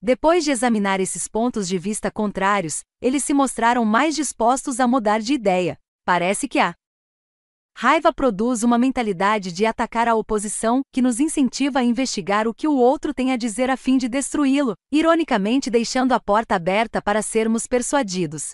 Depois 0.02 0.44
de 0.44 0.50
examinar 0.50 1.00
esses 1.00 1.28
pontos 1.28 1.68
de 1.68 1.78
vista 1.78 2.10
contrários, 2.10 2.82
eles 3.00 3.24
se 3.24 3.34
mostraram 3.34 3.86
mais 3.86 4.16
dispostos 4.16 4.80
a 4.80 4.88
mudar 4.88 5.20
de 5.20 5.34
ideia. 5.34 5.78
Parece 6.04 6.48
que 6.48 6.58
há 6.58 6.74
Raiva 7.78 8.14
produz 8.14 8.64
uma 8.64 8.78
mentalidade 8.78 9.52
de 9.52 9.66
atacar 9.66 10.08
a 10.08 10.16
oposição, 10.16 10.82
que 10.94 11.02
nos 11.02 11.20
incentiva 11.20 11.80
a 11.80 11.84
investigar 11.84 12.48
o 12.48 12.54
que 12.54 12.70
o 12.70 12.78
outro 12.78 13.14
tem 13.14 13.34
a 13.34 13.36
dizer 13.36 13.70
a 13.70 13.76
fim 13.76 13.98
de 13.98 14.08
destruí-lo, 14.08 14.76
ironicamente 14.90 15.70
deixando 15.70 16.14
a 16.14 16.20
porta 16.20 16.56
aberta 16.56 17.02
para 17.02 17.22
sermos 17.22 17.68
persuadidos. 17.68 18.54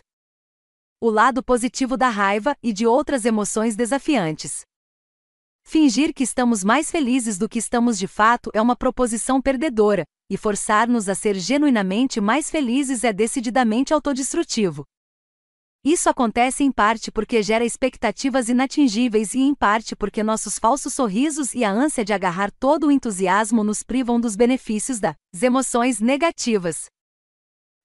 O 1.00 1.12
lado 1.12 1.44
positivo 1.44 1.96
da 1.96 2.10
raiva 2.10 2.58
e 2.64 2.74
de 2.74 2.88
outras 2.88 3.24
emoções 3.24 3.76
desafiantes. 3.76 4.62
Fingir 5.64 6.16
que 6.16 6.24
estamos 6.24 6.64
mais 6.64 6.90
felizes 6.90 7.38
do 7.38 7.48
que 7.48 7.60
estamos 7.60 8.00
de 8.00 8.08
fato 8.08 8.50
é 8.56 8.62
uma 8.62 8.76
proposição 8.76 9.40
perdedora, 9.40 10.04
e 10.32 10.36
forçar-nos 10.36 11.08
a 11.08 11.14
ser 11.14 11.36
genuinamente 11.36 12.20
mais 12.20 12.50
felizes 12.50 13.04
é 13.04 13.14
decididamente 13.14 13.94
autodestrutivo. 13.94 14.84
Isso 15.84 16.10
acontece 16.10 16.64
em 16.64 16.72
parte 16.72 17.12
porque 17.12 17.42
gera 17.42 17.66
expectativas 17.66 18.50
inatingíveis 18.50 19.34
e 19.34 19.40
em 19.40 19.56
parte 19.56 19.96
porque 19.96 20.22
nossos 20.22 20.60
falsos 20.60 20.94
sorrisos 20.94 21.56
e 21.56 21.64
a 21.64 21.72
ânsia 21.72 22.06
de 22.06 22.14
agarrar 22.14 22.52
todo 22.52 22.86
o 22.86 22.92
entusiasmo 22.92 23.64
nos 23.64 23.82
privam 23.82 24.22
dos 24.22 24.36
benefícios 24.36 25.00
das 25.00 25.16
emoções 25.42 26.00
negativas. 26.00 26.86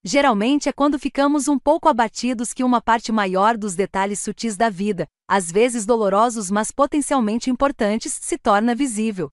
Geralmente 0.03 0.69
é 0.69 0.71
quando 0.71 0.99
ficamos 0.99 1.47
um 1.47 1.57
pouco 1.57 1.89
abatidos 1.89 2.53
que 2.53 2.63
uma 2.63 2.79
parte 2.79 3.11
maior 3.11 3.57
dos 3.57 3.73
detalhes 3.73 4.19
sutis 4.19 4.55
da 4.55 4.69
vida, 4.69 5.07
às 5.27 5.51
vezes 5.51 5.83
dolorosos 5.83 6.51
mas 6.51 6.69
potencialmente 6.69 7.49
importantes, 7.49 8.13
se 8.13 8.37
torna 8.37 8.75
visível. 8.75 9.31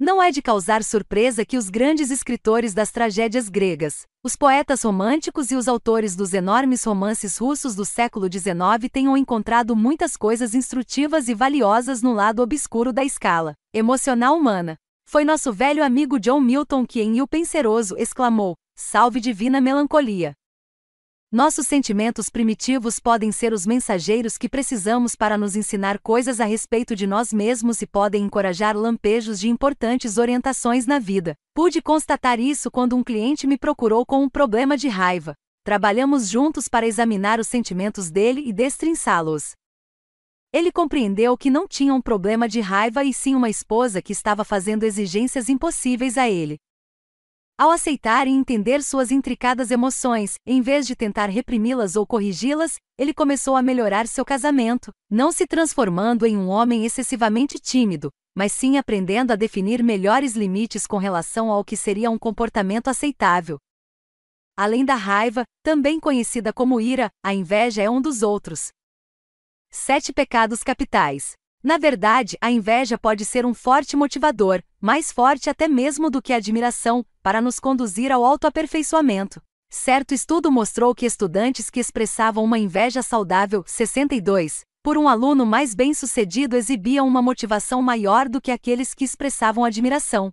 Não 0.00 0.22
é 0.22 0.30
de 0.30 0.40
causar 0.40 0.84
surpresa 0.84 1.44
que 1.44 1.58
os 1.58 1.68
grandes 1.68 2.12
escritores 2.12 2.72
das 2.72 2.92
tragédias 2.92 3.48
gregas, 3.48 4.06
os 4.22 4.36
poetas 4.36 4.82
românticos 4.82 5.50
e 5.50 5.56
os 5.56 5.66
autores 5.66 6.14
dos 6.14 6.32
enormes 6.32 6.84
romances 6.84 7.36
russos 7.36 7.74
do 7.74 7.84
século 7.84 8.28
XIX 8.32 8.88
tenham 8.92 9.16
encontrado 9.16 9.74
muitas 9.74 10.16
coisas 10.16 10.54
instrutivas 10.54 11.26
e 11.26 11.34
valiosas 11.34 12.00
no 12.00 12.12
lado 12.12 12.42
obscuro 12.42 12.92
da 12.92 13.04
escala 13.04 13.54
emocional 13.74 14.36
humana. 14.36 14.76
Foi 15.04 15.24
nosso 15.24 15.52
velho 15.52 15.82
amigo 15.82 16.20
John 16.20 16.40
Milton 16.40 16.86
que, 16.86 17.02
em 17.02 17.20
O 17.20 17.26
Penseroso, 17.26 17.96
exclamou: 17.98 18.54
Salve 18.76 19.18
divina 19.18 19.60
melancolia! 19.60 20.37
Nossos 21.30 21.66
sentimentos 21.66 22.30
primitivos 22.30 22.98
podem 22.98 23.30
ser 23.30 23.52
os 23.52 23.66
mensageiros 23.66 24.38
que 24.38 24.48
precisamos 24.48 25.14
para 25.14 25.36
nos 25.36 25.56
ensinar 25.56 25.98
coisas 25.98 26.40
a 26.40 26.46
respeito 26.46 26.96
de 26.96 27.06
nós 27.06 27.34
mesmos 27.34 27.82
e 27.82 27.86
podem 27.86 28.24
encorajar 28.24 28.74
lampejos 28.74 29.38
de 29.38 29.46
importantes 29.46 30.16
orientações 30.16 30.86
na 30.86 30.98
vida. 30.98 31.34
Pude 31.54 31.82
constatar 31.82 32.40
isso 32.40 32.70
quando 32.70 32.96
um 32.96 33.04
cliente 33.04 33.46
me 33.46 33.58
procurou 33.58 34.06
com 34.06 34.22
um 34.22 34.28
problema 34.30 34.74
de 34.74 34.88
raiva. 34.88 35.34
Trabalhamos 35.62 36.30
juntos 36.30 36.66
para 36.66 36.86
examinar 36.86 37.38
os 37.38 37.46
sentimentos 37.46 38.10
dele 38.10 38.40
e 38.46 38.50
destrinçá-los. 38.50 39.52
Ele 40.50 40.72
compreendeu 40.72 41.36
que 41.36 41.50
não 41.50 41.68
tinha 41.68 41.92
um 41.92 42.00
problema 42.00 42.48
de 42.48 42.60
raiva 42.60 43.04
e 43.04 43.12
sim 43.12 43.34
uma 43.34 43.50
esposa 43.50 44.00
que 44.00 44.14
estava 44.14 44.44
fazendo 44.44 44.84
exigências 44.84 45.50
impossíveis 45.50 46.16
a 46.16 46.26
ele. 46.26 46.56
Ao 47.58 47.72
aceitar 47.72 48.28
e 48.28 48.30
entender 48.30 48.84
suas 48.84 49.10
intricadas 49.10 49.72
emoções, 49.72 50.34
em 50.46 50.62
vez 50.62 50.86
de 50.86 50.94
tentar 50.94 51.26
reprimi-las 51.26 51.96
ou 51.96 52.06
corrigi-las, 52.06 52.76
ele 52.96 53.12
começou 53.12 53.56
a 53.56 53.62
melhorar 53.62 54.06
seu 54.06 54.24
casamento, 54.24 54.92
não 55.10 55.32
se 55.32 55.44
transformando 55.44 56.24
em 56.24 56.36
um 56.36 56.46
homem 56.46 56.86
excessivamente 56.86 57.58
tímido, 57.58 58.12
mas 58.32 58.52
sim 58.52 58.78
aprendendo 58.78 59.32
a 59.32 59.36
definir 59.36 59.82
melhores 59.82 60.36
limites 60.36 60.86
com 60.86 60.98
relação 60.98 61.50
ao 61.50 61.64
que 61.64 61.76
seria 61.76 62.08
um 62.08 62.16
comportamento 62.16 62.86
aceitável. 62.86 63.58
Além 64.56 64.84
da 64.84 64.94
raiva, 64.94 65.42
também 65.60 65.98
conhecida 65.98 66.52
como 66.52 66.80
ira, 66.80 67.10
a 67.24 67.34
inveja 67.34 67.82
é 67.82 67.90
um 67.90 68.00
dos 68.00 68.22
outros. 68.22 68.68
Sete 69.68 70.12
pecados 70.12 70.62
capitais. 70.62 71.32
Na 71.62 71.76
verdade, 71.76 72.38
a 72.40 72.50
inveja 72.50 72.96
pode 72.96 73.24
ser 73.24 73.44
um 73.44 73.52
forte 73.52 73.96
motivador, 73.96 74.62
mais 74.80 75.10
forte 75.10 75.50
até 75.50 75.66
mesmo 75.66 76.08
do 76.08 76.22
que 76.22 76.32
a 76.32 76.36
admiração, 76.36 77.04
para 77.22 77.40
nos 77.40 77.58
conduzir 77.58 78.12
ao 78.12 78.24
autoaperfeiçoamento. 78.24 79.42
Certo 79.68 80.14
estudo 80.14 80.50
mostrou 80.52 80.94
que 80.94 81.04
estudantes 81.04 81.68
que 81.68 81.80
expressavam 81.80 82.44
uma 82.44 82.58
inveja 82.58 83.02
saudável, 83.02 83.64
62, 83.66 84.62
por 84.82 84.96
um 84.96 85.08
aluno 85.08 85.44
mais 85.44 85.74
bem-sucedido 85.74 86.56
exibiam 86.56 87.06
uma 87.06 87.20
motivação 87.20 87.82
maior 87.82 88.28
do 88.28 88.40
que 88.40 88.52
aqueles 88.52 88.94
que 88.94 89.04
expressavam 89.04 89.64
admiração. 89.64 90.30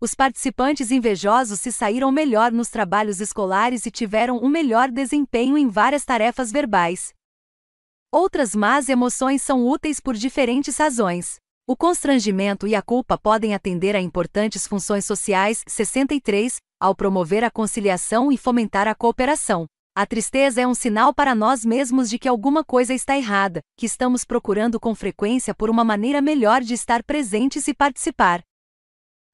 Os 0.00 0.14
participantes 0.14 0.92
invejosos 0.92 1.58
se 1.58 1.72
saíram 1.72 2.12
melhor 2.12 2.52
nos 2.52 2.68
trabalhos 2.68 3.20
escolares 3.20 3.84
e 3.86 3.90
tiveram 3.90 4.38
um 4.38 4.48
melhor 4.48 4.90
desempenho 4.90 5.58
em 5.58 5.68
várias 5.68 6.04
tarefas 6.04 6.52
verbais. 6.52 7.17
Outras 8.10 8.54
más 8.54 8.88
emoções 8.88 9.42
são 9.42 9.66
úteis 9.66 10.00
por 10.00 10.14
diferentes 10.14 10.78
razões. 10.78 11.36
O 11.66 11.76
constrangimento 11.76 12.66
e 12.66 12.74
a 12.74 12.80
culpa 12.80 13.18
podem 13.18 13.54
atender 13.54 13.94
a 13.94 14.00
importantes 14.00 14.66
funções 14.66 15.04
sociais 15.04 15.62
63, 15.68 16.56
ao 16.80 16.94
promover 16.94 17.44
a 17.44 17.50
conciliação 17.50 18.32
e 18.32 18.38
fomentar 18.38 18.88
a 18.88 18.94
cooperação. 18.94 19.66
A 19.94 20.06
tristeza 20.06 20.62
é 20.62 20.66
um 20.66 20.72
sinal 20.72 21.12
para 21.12 21.34
nós 21.34 21.66
mesmos 21.66 22.08
de 22.08 22.18
que 22.18 22.26
alguma 22.26 22.64
coisa 22.64 22.94
está 22.94 23.14
errada, 23.14 23.60
que 23.76 23.84
estamos 23.84 24.24
procurando 24.24 24.80
com 24.80 24.94
frequência 24.94 25.54
por 25.54 25.68
uma 25.68 25.84
maneira 25.84 26.22
melhor 26.22 26.62
de 26.62 26.72
estar 26.72 27.02
presentes 27.02 27.68
e 27.68 27.74
participar. 27.74 28.40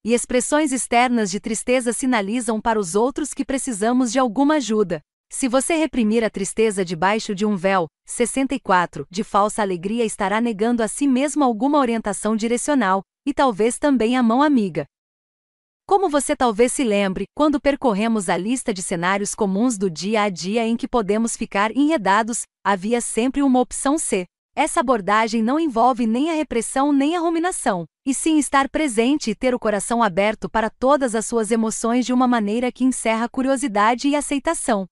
E 0.04 0.12
expressões 0.12 0.72
externas 0.72 1.30
de 1.30 1.38
tristeza 1.38 1.92
sinalizam 1.92 2.60
para 2.60 2.80
os 2.80 2.96
outros 2.96 3.32
que 3.32 3.44
precisamos 3.44 4.10
de 4.10 4.18
alguma 4.18 4.54
ajuda. 4.56 5.00
Se 5.36 5.48
você 5.48 5.74
reprimir 5.74 6.22
a 6.22 6.30
tristeza 6.30 6.84
debaixo 6.84 7.34
de 7.34 7.44
um 7.44 7.56
véu, 7.56 7.88
64, 8.06 9.04
de 9.10 9.24
falsa 9.24 9.62
alegria 9.62 10.04
estará 10.04 10.40
negando 10.40 10.80
a 10.80 10.86
si 10.86 11.08
mesmo 11.08 11.42
alguma 11.42 11.80
orientação 11.80 12.36
direcional, 12.36 13.02
e 13.26 13.34
talvez 13.34 13.76
também 13.76 14.16
a 14.16 14.22
mão 14.22 14.40
amiga. 14.40 14.86
Como 15.88 16.08
você 16.08 16.36
talvez 16.36 16.70
se 16.70 16.84
lembre, 16.84 17.24
quando 17.34 17.60
percorremos 17.60 18.28
a 18.28 18.36
lista 18.36 18.72
de 18.72 18.80
cenários 18.80 19.34
comuns 19.34 19.76
do 19.76 19.90
dia 19.90 20.22
a 20.22 20.28
dia 20.28 20.64
em 20.64 20.76
que 20.76 20.86
podemos 20.86 21.36
ficar 21.36 21.76
enredados, 21.76 22.42
havia 22.64 23.00
sempre 23.00 23.42
uma 23.42 23.58
opção 23.58 23.98
C. 23.98 24.26
Essa 24.54 24.78
abordagem 24.78 25.42
não 25.42 25.58
envolve 25.58 26.06
nem 26.06 26.30
a 26.30 26.34
repressão 26.34 26.92
nem 26.92 27.16
a 27.16 27.18
ruminação, 27.18 27.86
e 28.06 28.14
sim 28.14 28.38
estar 28.38 28.68
presente 28.68 29.32
e 29.32 29.34
ter 29.34 29.52
o 29.52 29.58
coração 29.58 30.00
aberto 30.00 30.48
para 30.48 30.70
todas 30.70 31.12
as 31.12 31.26
suas 31.26 31.50
emoções 31.50 32.06
de 32.06 32.12
uma 32.12 32.28
maneira 32.28 32.70
que 32.70 32.84
encerra 32.84 33.28
curiosidade 33.28 34.06
e 34.06 34.14
aceitação. 34.14 34.86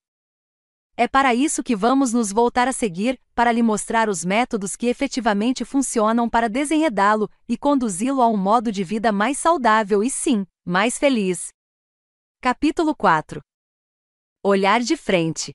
É 0.97 1.09
para 1.09 1.35
isso 1.35 1.63
que 1.63 1.75
vamos 1.75 2.13
nos 2.13 2.31
voltar 2.31 2.69
a 2.69 2.73
seguir, 2.73 3.19
para 3.35 3.51
lhe 3.51 3.63
mostrar 3.63 4.11
os 4.11 4.25
métodos 4.25 4.77
que 4.77 4.87
efetivamente 4.87 5.65
funcionam 5.65 6.29
para 6.29 6.49
desenredá-lo 6.49 7.31
e 7.49 7.57
conduzi-lo 7.57 8.21
a 8.21 8.29
um 8.29 8.37
modo 8.37 8.71
de 8.71 8.85
vida 8.85 9.11
mais 9.11 9.39
saudável 9.39 10.05
e, 10.05 10.11
sim, 10.11 10.47
mais 10.65 10.99
feliz. 10.99 11.49
Capítulo 12.43 12.95
4 12.95 13.41
Olhar 14.45 14.81
de 14.81 14.97
frente. 14.97 15.53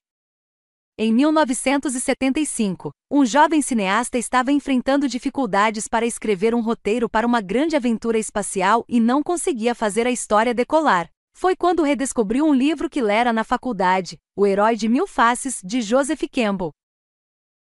Em 0.98 1.14
1975, 1.14 2.90
um 3.12 3.24
jovem 3.24 3.62
cineasta 3.62 4.18
estava 4.18 4.52
enfrentando 4.52 5.08
dificuldades 5.08 5.88
para 5.88 6.08
escrever 6.08 6.56
um 6.56 6.62
roteiro 6.62 7.08
para 7.08 7.28
uma 7.28 7.42
grande 7.42 7.76
aventura 7.76 8.18
espacial 8.18 8.84
e 8.90 9.00
não 9.00 9.22
conseguia 9.22 9.76
fazer 9.76 10.08
a 10.08 10.12
história 10.12 10.56
decolar. 10.56 11.08
Foi 11.40 11.56
quando 11.56 11.84
redescobriu 11.84 12.48
um 12.48 12.52
livro 12.52 12.90
que 12.90 13.00
lera 13.00 13.32
na 13.32 13.44
faculdade, 13.44 14.18
O 14.36 14.48
Herói 14.48 14.76
de 14.76 14.90
Mil 14.90 15.06
Faces, 15.06 15.62
de 15.64 15.84
Joseph 15.84 16.24
Campbell. 16.32 16.72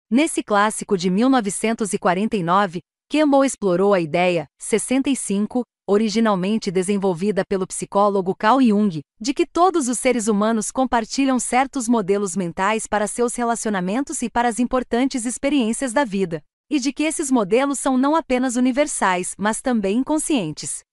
Nesse 0.09 0.41
clássico 0.41 0.97
de 0.97 1.11
1949, 1.11 2.79
Campbell 3.07 3.45
explorou 3.45 3.93
a 3.93 3.99
ideia, 3.99 4.47
65, 4.57 5.61
originalmente 5.87 6.71
desenvolvida 6.71 7.43
pelo 7.47 7.67
psicólogo 7.67 8.35
Carl 8.35 8.59
Jung, 8.59 9.01
de 9.21 9.31
que 9.31 9.45
todos 9.45 9.87
os 9.87 9.99
seres 9.99 10.27
humanos 10.27 10.71
compartilham 10.71 11.37
certos 11.37 11.87
modelos 11.87 12.35
mentais 12.35 12.87
para 12.87 13.05
seus 13.05 13.35
relacionamentos 13.35 14.23
e 14.23 14.29
para 14.31 14.49
as 14.49 14.57
importantes 14.57 15.23
experiências 15.23 15.93
da 15.93 16.03
vida, 16.03 16.41
e 16.67 16.79
de 16.79 16.91
que 16.91 17.03
esses 17.03 17.29
modelos 17.29 17.77
são 17.77 17.95
não 17.95 18.15
apenas 18.15 18.55
universais, 18.55 19.35
mas 19.37 19.61
também 19.61 19.99
inconscientes. 19.99 20.86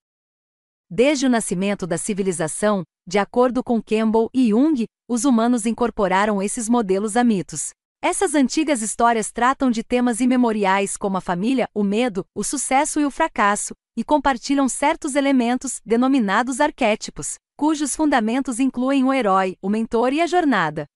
Desde 0.96 1.26
o 1.26 1.28
nascimento 1.28 1.88
da 1.88 1.98
civilização, 1.98 2.84
de 3.04 3.18
acordo 3.18 3.64
com 3.64 3.82
Campbell 3.82 4.30
e 4.32 4.50
Jung, 4.50 4.84
os 5.08 5.24
humanos 5.24 5.66
incorporaram 5.66 6.40
esses 6.40 6.68
modelos 6.68 7.16
a 7.16 7.24
mitos. 7.24 7.70
Essas 8.00 8.36
antigas 8.36 8.80
histórias 8.80 9.32
tratam 9.32 9.72
de 9.72 9.82
temas 9.82 10.20
imemoriais 10.20 10.96
como 10.96 11.16
a 11.16 11.20
família, 11.20 11.68
o 11.74 11.82
medo, 11.82 12.24
o 12.32 12.44
sucesso 12.44 13.00
e 13.00 13.04
o 13.04 13.10
fracasso, 13.10 13.74
e 13.96 14.04
compartilham 14.04 14.68
certos 14.68 15.16
elementos, 15.16 15.80
denominados 15.84 16.60
arquétipos, 16.60 17.38
cujos 17.56 17.96
fundamentos 17.96 18.60
incluem 18.60 19.02
o 19.02 19.12
herói, 19.12 19.56
o 19.60 19.68
mentor 19.68 20.12
e 20.12 20.20
a 20.20 20.28
jornada. 20.28 20.86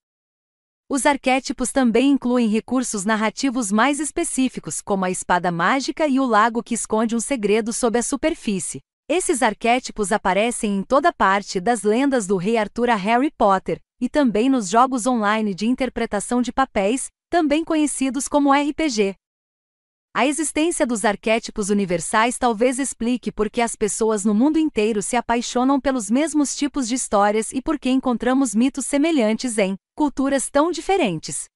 Os 0.88 1.06
arquétipos 1.06 1.72
também 1.72 2.12
incluem 2.12 2.46
recursos 2.46 3.04
narrativos 3.04 3.72
mais 3.72 3.98
específicos, 3.98 4.80
como 4.80 5.04
a 5.04 5.10
espada 5.10 5.50
mágica 5.50 6.06
e 6.06 6.20
o 6.20 6.24
lago 6.24 6.62
que 6.62 6.74
esconde 6.74 7.16
um 7.16 7.20
segredo 7.20 7.72
sob 7.72 7.98
a 7.98 8.02
superfície. 8.02 8.78
Esses 9.10 9.42
arquétipos 9.42 10.12
aparecem 10.12 10.76
em 10.76 10.82
toda 10.82 11.10
parte 11.10 11.58
das 11.58 11.82
lendas 11.82 12.26
do 12.26 12.36
Rei 12.36 12.58
Arthur 12.58 12.90
a 12.90 12.94
Harry 12.94 13.30
Potter, 13.30 13.80
e 13.98 14.06
também 14.06 14.50
nos 14.50 14.68
jogos 14.68 15.06
online 15.06 15.54
de 15.54 15.66
interpretação 15.66 16.42
de 16.42 16.52
papéis, 16.52 17.08
também 17.30 17.64
conhecidos 17.64 18.28
como 18.28 18.52
RPG. 18.52 19.14
A 20.14 20.26
existência 20.26 20.86
dos 20.86 21.06
arquétipos 21.06 21.70
universais 21.70 22.36
talvez 22.36 22.78
explique 22.78 23.32
por 23.32 23.48
que 23.48 23.62
as 23.62 23.74
pessoas 23.74 24.26
no 24.26 24.34
mundo 24.34 24.58
inteiro 24.58 25.00
se 25.00 25.16
apaixonam 25.16 25.80
pelos 25.80 26.10
mesmos 26.10 26.54
tipos 26.54 26.86
de 26.86 26.94
histórias 26.94 27.50
e 27.50 27.62
por 27.62 27.78
que 27.78 27.88
encontramos 27.88 28.54
mitos 28.54 28.84
semelhantes 28.84 29.56
em 29.56 29.74
culturas 29.96 30.50
tão 30.50 30.70
diferentes. 30.70 31.46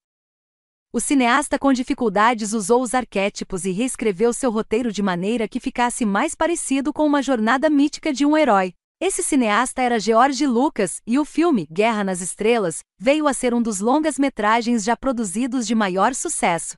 O 0.94 1.01
cineasta 1.01 1.59
com 1.59 1.73
dificuldades 1.73 2.52
usou 2.52 2.82
os 2.82 2.93
arquétipos 2.93 3.64
e 3.64 3.70
reescreveu 3.70 4.31
seu 4.31 4.51
roteiro 4.51 4.93
de 4.93 5.02
maneira 5.02 5.48
que 5.48 5.59
ficasse 5.59 6.05
mais 6.05 6.35
parecido 6.35 6.93
com 6.93 7.06
uma 7.06 7.23
jornada 7.23 7.70
mítica 7.70 8.12
de 8.12 8.27
um 8.27 8.36
herói. 8.36 8.74
Esse 9.01 9.23
cineasta 9.23 9.81
era 9.81 9.98
George 9.98 10.47
Lucas, 10.47 11.01
e 11.06 11.19
o 11.19 11.24
filme 11.24 11.66
Guerra 11.73 12.05
nas 12.05 12.20
Estrelas 12.20 12.81
veio 12.98 13.27
a 13.27 13.32
ser 13.32 13.55
um 13.55 13.62
dos 13.62 13.81
longas-metragens 13.81 14.85
já 14.85 14.94
produzidos 14.94 15.66
de 15.66 15.74
maior 15.74 16.14
sucesso. 16.14 16.74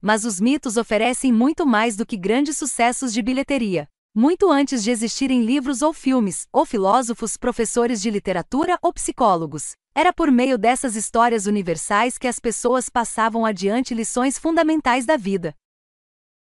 Mas 0.00 0.24
os 0.24 0.38
mitos 0.38 0.76
oferecem 0.76 1.32
muito 1.32 1.66
mais 1.66 1.96
do 1.96 2.06
que 2.06 2.16
grandes 2.16 2.56
sucessos 2.56 3.12
de 3.12 3.20
bilheteria. 3.20 3.88
Muito 4.14 4.48
antes 4.48 4.80
de 4.82 4.92
existirem 4.92 5.44
livros 5.44 5.82
ou 5.82 5.92
filmes, 5.92 6.46
ou 6.52 6.64
filósofos, 6.64 7.36
professores 7.36 8.00
de 8.00 8.12
literatura 8.12 8.78
ou 8.80 8.92
psicólogos, 8.92 9.72
era 9.98 10.12
por 10.12 10.30
meio 10.30 10.56
dessas 10.56 10.94
histórias 10.94 11.46
universais 11.46 12.16
que 12.16 12.28
as 12.28 12.38
pessoas 12.38 12.88
passavam 12.88 13.44
adiante 13.44 13.92
lições 13.94 14.38
fundamentais 14.38 15.04
da 15.04 15.16
vida. 15.16 15.56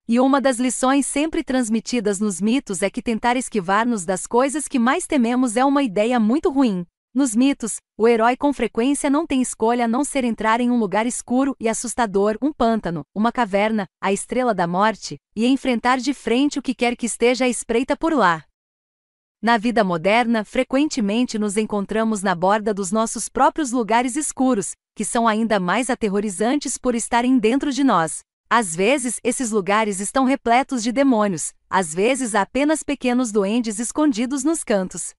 E 0.08 0.20
uma 0.20 0.42
das 0.42 0.58
lições 0.58 1.06
sempre 1.06 1.44
transmitidas 1.44 2.20
nos 2.20 2.42
mitos 2.42 2.82
é 2.82 2.90
que 2.90 3.00
tentar 3.00 3.38
esquivar-nos 3.38 4.06
das 4.06 4.26
coisas 4.26 4.68
que 4.68 4.80
mais 4.80 5.06
tememos 5.06 5.56
é 5.56 5.64
uma 5.64 5.84
ideia 5.84 6.20
muito 6.20 6.50
ruim. 6.50 6.84
Nos 7.14 7.36
mitos, 7.36 7.76
o 7.96 8.08
herói 8.08 8.36
com 8.36 8.52
frequência 8.52 9.08
não 9.08 9.24
tem 9.24 9.40
escolha 9.40 9.86
a 9.86 9.88
não 9.88 10.04
ser 10.04 10.24
entrar 10.24 10.60
em 10.60 10.72
um 10.72 10.80
lugar 10.80 11.06
escuro 11.06 11.56
e 11.60 11.70
assustador, 11.70 12.40
um 12.42 12.52
pântano, 12.52 13.04
uma 13.14 13.32
caverna, 13.32 13.86
a 14.02 14.12
estrela 14.12 14.56
da 14.56 14.66
morte, 14.66 15.20
e 15.36 15.46
enfrentar 15.46 16.00
de 16.00 16.12
frente 16.12 16.58
o 16.58 16.62
que 16.64 16.74
quer 16.74 16.96
que 16.96 17.06
esteja 17.06 17.46
à 17.46 17.48
espreita 17.48 17.96
por 17.96 18.14
lá. 18.14 18.44
Na 19.44 19.58
vida 19.58 19.84
moderna, 19.84 20.46
frequentemente 20.46 21.38
nos 21.38 21.58
encontramos 21.58 22.24
na 22.24 22.34
borda 22.34 22.74
dos 22.74 22.94
nossos 22.94 23.28
próprios 23.28 23.74
lugares 23.74 24.16
escuros, 24.16 24.72
que 24.96 25.04
são 25.04 25.28
ainda 25.28 25.60
mais 25.60 25.90
aterrorizantes 25.90 26.78
por 26.78 26.96
estarem 26.96 27.38
dentro 27.38 27.70
de 27.70 27.84
nós. 27.84 28.22
Às 28.50 28.74
vezes, 28.74 29.20
esses 29.22 29.52
lugares 29.52 30.00
estão 30.00 30.24
repletos 30.24 30.82
de 30.82 30.94
demônios, 30.94 31.52
às 31.70 31.94
vezes 31.94 32.36
há 32.36 32.44
apenas 32.44 32.84
pequenos 32.84 33.34
duendes 33.34 33.80
escondidos 33.80 34.46
nos 34.46 34.64
cantos. 34.64 35.14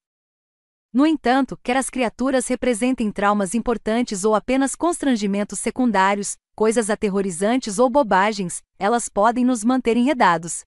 No 0.90 1.06
entanto, 1.06 1.58
quer 1.62 1.76
as 1.76 1.90
criaturas 1.90 2.48
representem 2.48 3.12
traumas 3.12 3.54
importantes 3.54 4.24
ou 4.24 4.34
apenas 4.34 4.74
constrangimentos 4.74 5.58
secundários, 5.58 6.38
coisas 6.56 6.88
aterrorizantes 6.88 7.78
ou 7.78 7.90
bobagens, 7.90 8.62
elas 8.78 9.06
podem 9.06 9.44
nos 9.44 9.62
manter 9.62 9.98
enredados. 9.98 10.64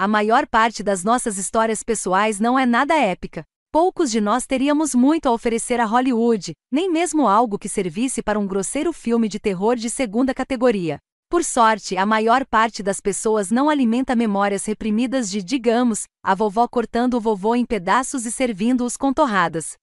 A 0.00 0.08
maior 0.08 0.46
parte 0.46 0.82
das 0.82 1.04
nossas 1.04 1.36
histórias 1.36 1.82
pessoais 1.82 2.40
não 2.40 2.58
é 2.58 2.64
nada 2.64 2.94
épica. 2.94 3.44
Poucos 3.70 4.10
de 4.10 4.18
nós 4.18 4.46
teríamos 4.46 4.94
muito 4.94 5.26
a 5.26 5.30
oferecer 5.30 5.78
a 5.78 5.84
Hollywood, 5.84 6.52
nem 6.72 6.90
mesmo 6.90 7.28
algo 7.28 7.58
que 7.58 7.68
servisse 7.68 8.22
para 8.22 8.38
um 8.38 8.46
grosseiro 8.46 8.94
filme 8.94 9.28
de 9.28 9.38
terror 9.38 9.76
de 9.76 9.90
segunda 9.90 10.32
categoria. 10.32 10.98
Por 11.28 11.44
sorte, 11.44 11.98
a 11.98 12.06
maior 12.06 12.46
parte 12.46 12.82
das 12.82 12.98
pessoas 12.98 13.50
não 13.50 13.68
alimenta 13.68 14.16
memórias 14.16 14.64
reprimidas 14.64 15.30
de, 15.30 15.42
digamos, 15.42 16.04
a 16.24 16.34
vovó 16.34 16.66
cortando 16.66 17.18
o 17.18 17.20
vovô 17.20 17.54
em 17.54 17.66
pedaços 17.66 18.24
e 18.24 18.32
servindo-os 18.32 18.96
com 18.96 19.12
torradas. 19.12 19.74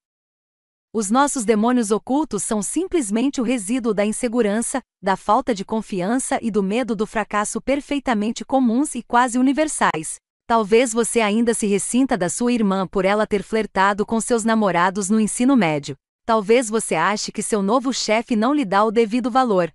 Os 1.00 1.12
nossos 1.12 1.46
demônios 1.46 1.92
ocultos 1.92 2.42
são 2.42 2.60
simplesmente 2.64 3.40
o 3.40 3.44
resíduo 3.44 3.94
da 3.94 4.04
insegurança, 4.04 4.82
da 5.00 5.16
falta 5.16 5.54
de 5.54 5.64
confiança 5.64 6.40
e 6.42 6.50
do 6.50 6.64
medo 6.64 6.96
do 6.96 7.06
fracasso 7.06 7.62
perfeitamente 7.62 8.44
comuns 8.44 8.96
e 8.96 9.04
quase 9.04 9.38
universais. 9.38 10.16
Talvez 10.48 10.92
você 10.92 11.20
ainda 11.20 11.54
se 11.54 11.68
ressinta 11.68 12.18
da 12.18 12.30
sua 12.30 12.52
irmã 12.52 12.88
por 12.88 13.06
ela 13.06 13.28
ter 13.28 13.44
flertado 13.44 14.08
com 14.08 14.20
seus 14.20 14.44
namorados 14.44 15.08
no 15.08 15.20
ensino 15.20 15.56
médio. 15.56 15.96
Talvez 16.26 16.68
você 16.68 16.96
ache 16.96 17.32
que 17.32 17.44
seu 17.44 17.62
novo 17.62 17.94
chefe 17.94 18.36
não 18.36 18.52
lhe 18.52 18.66
dá 18.66 18.84
o 18.84 18.92
devido 18.92 19.30
valor. 19.30 19.72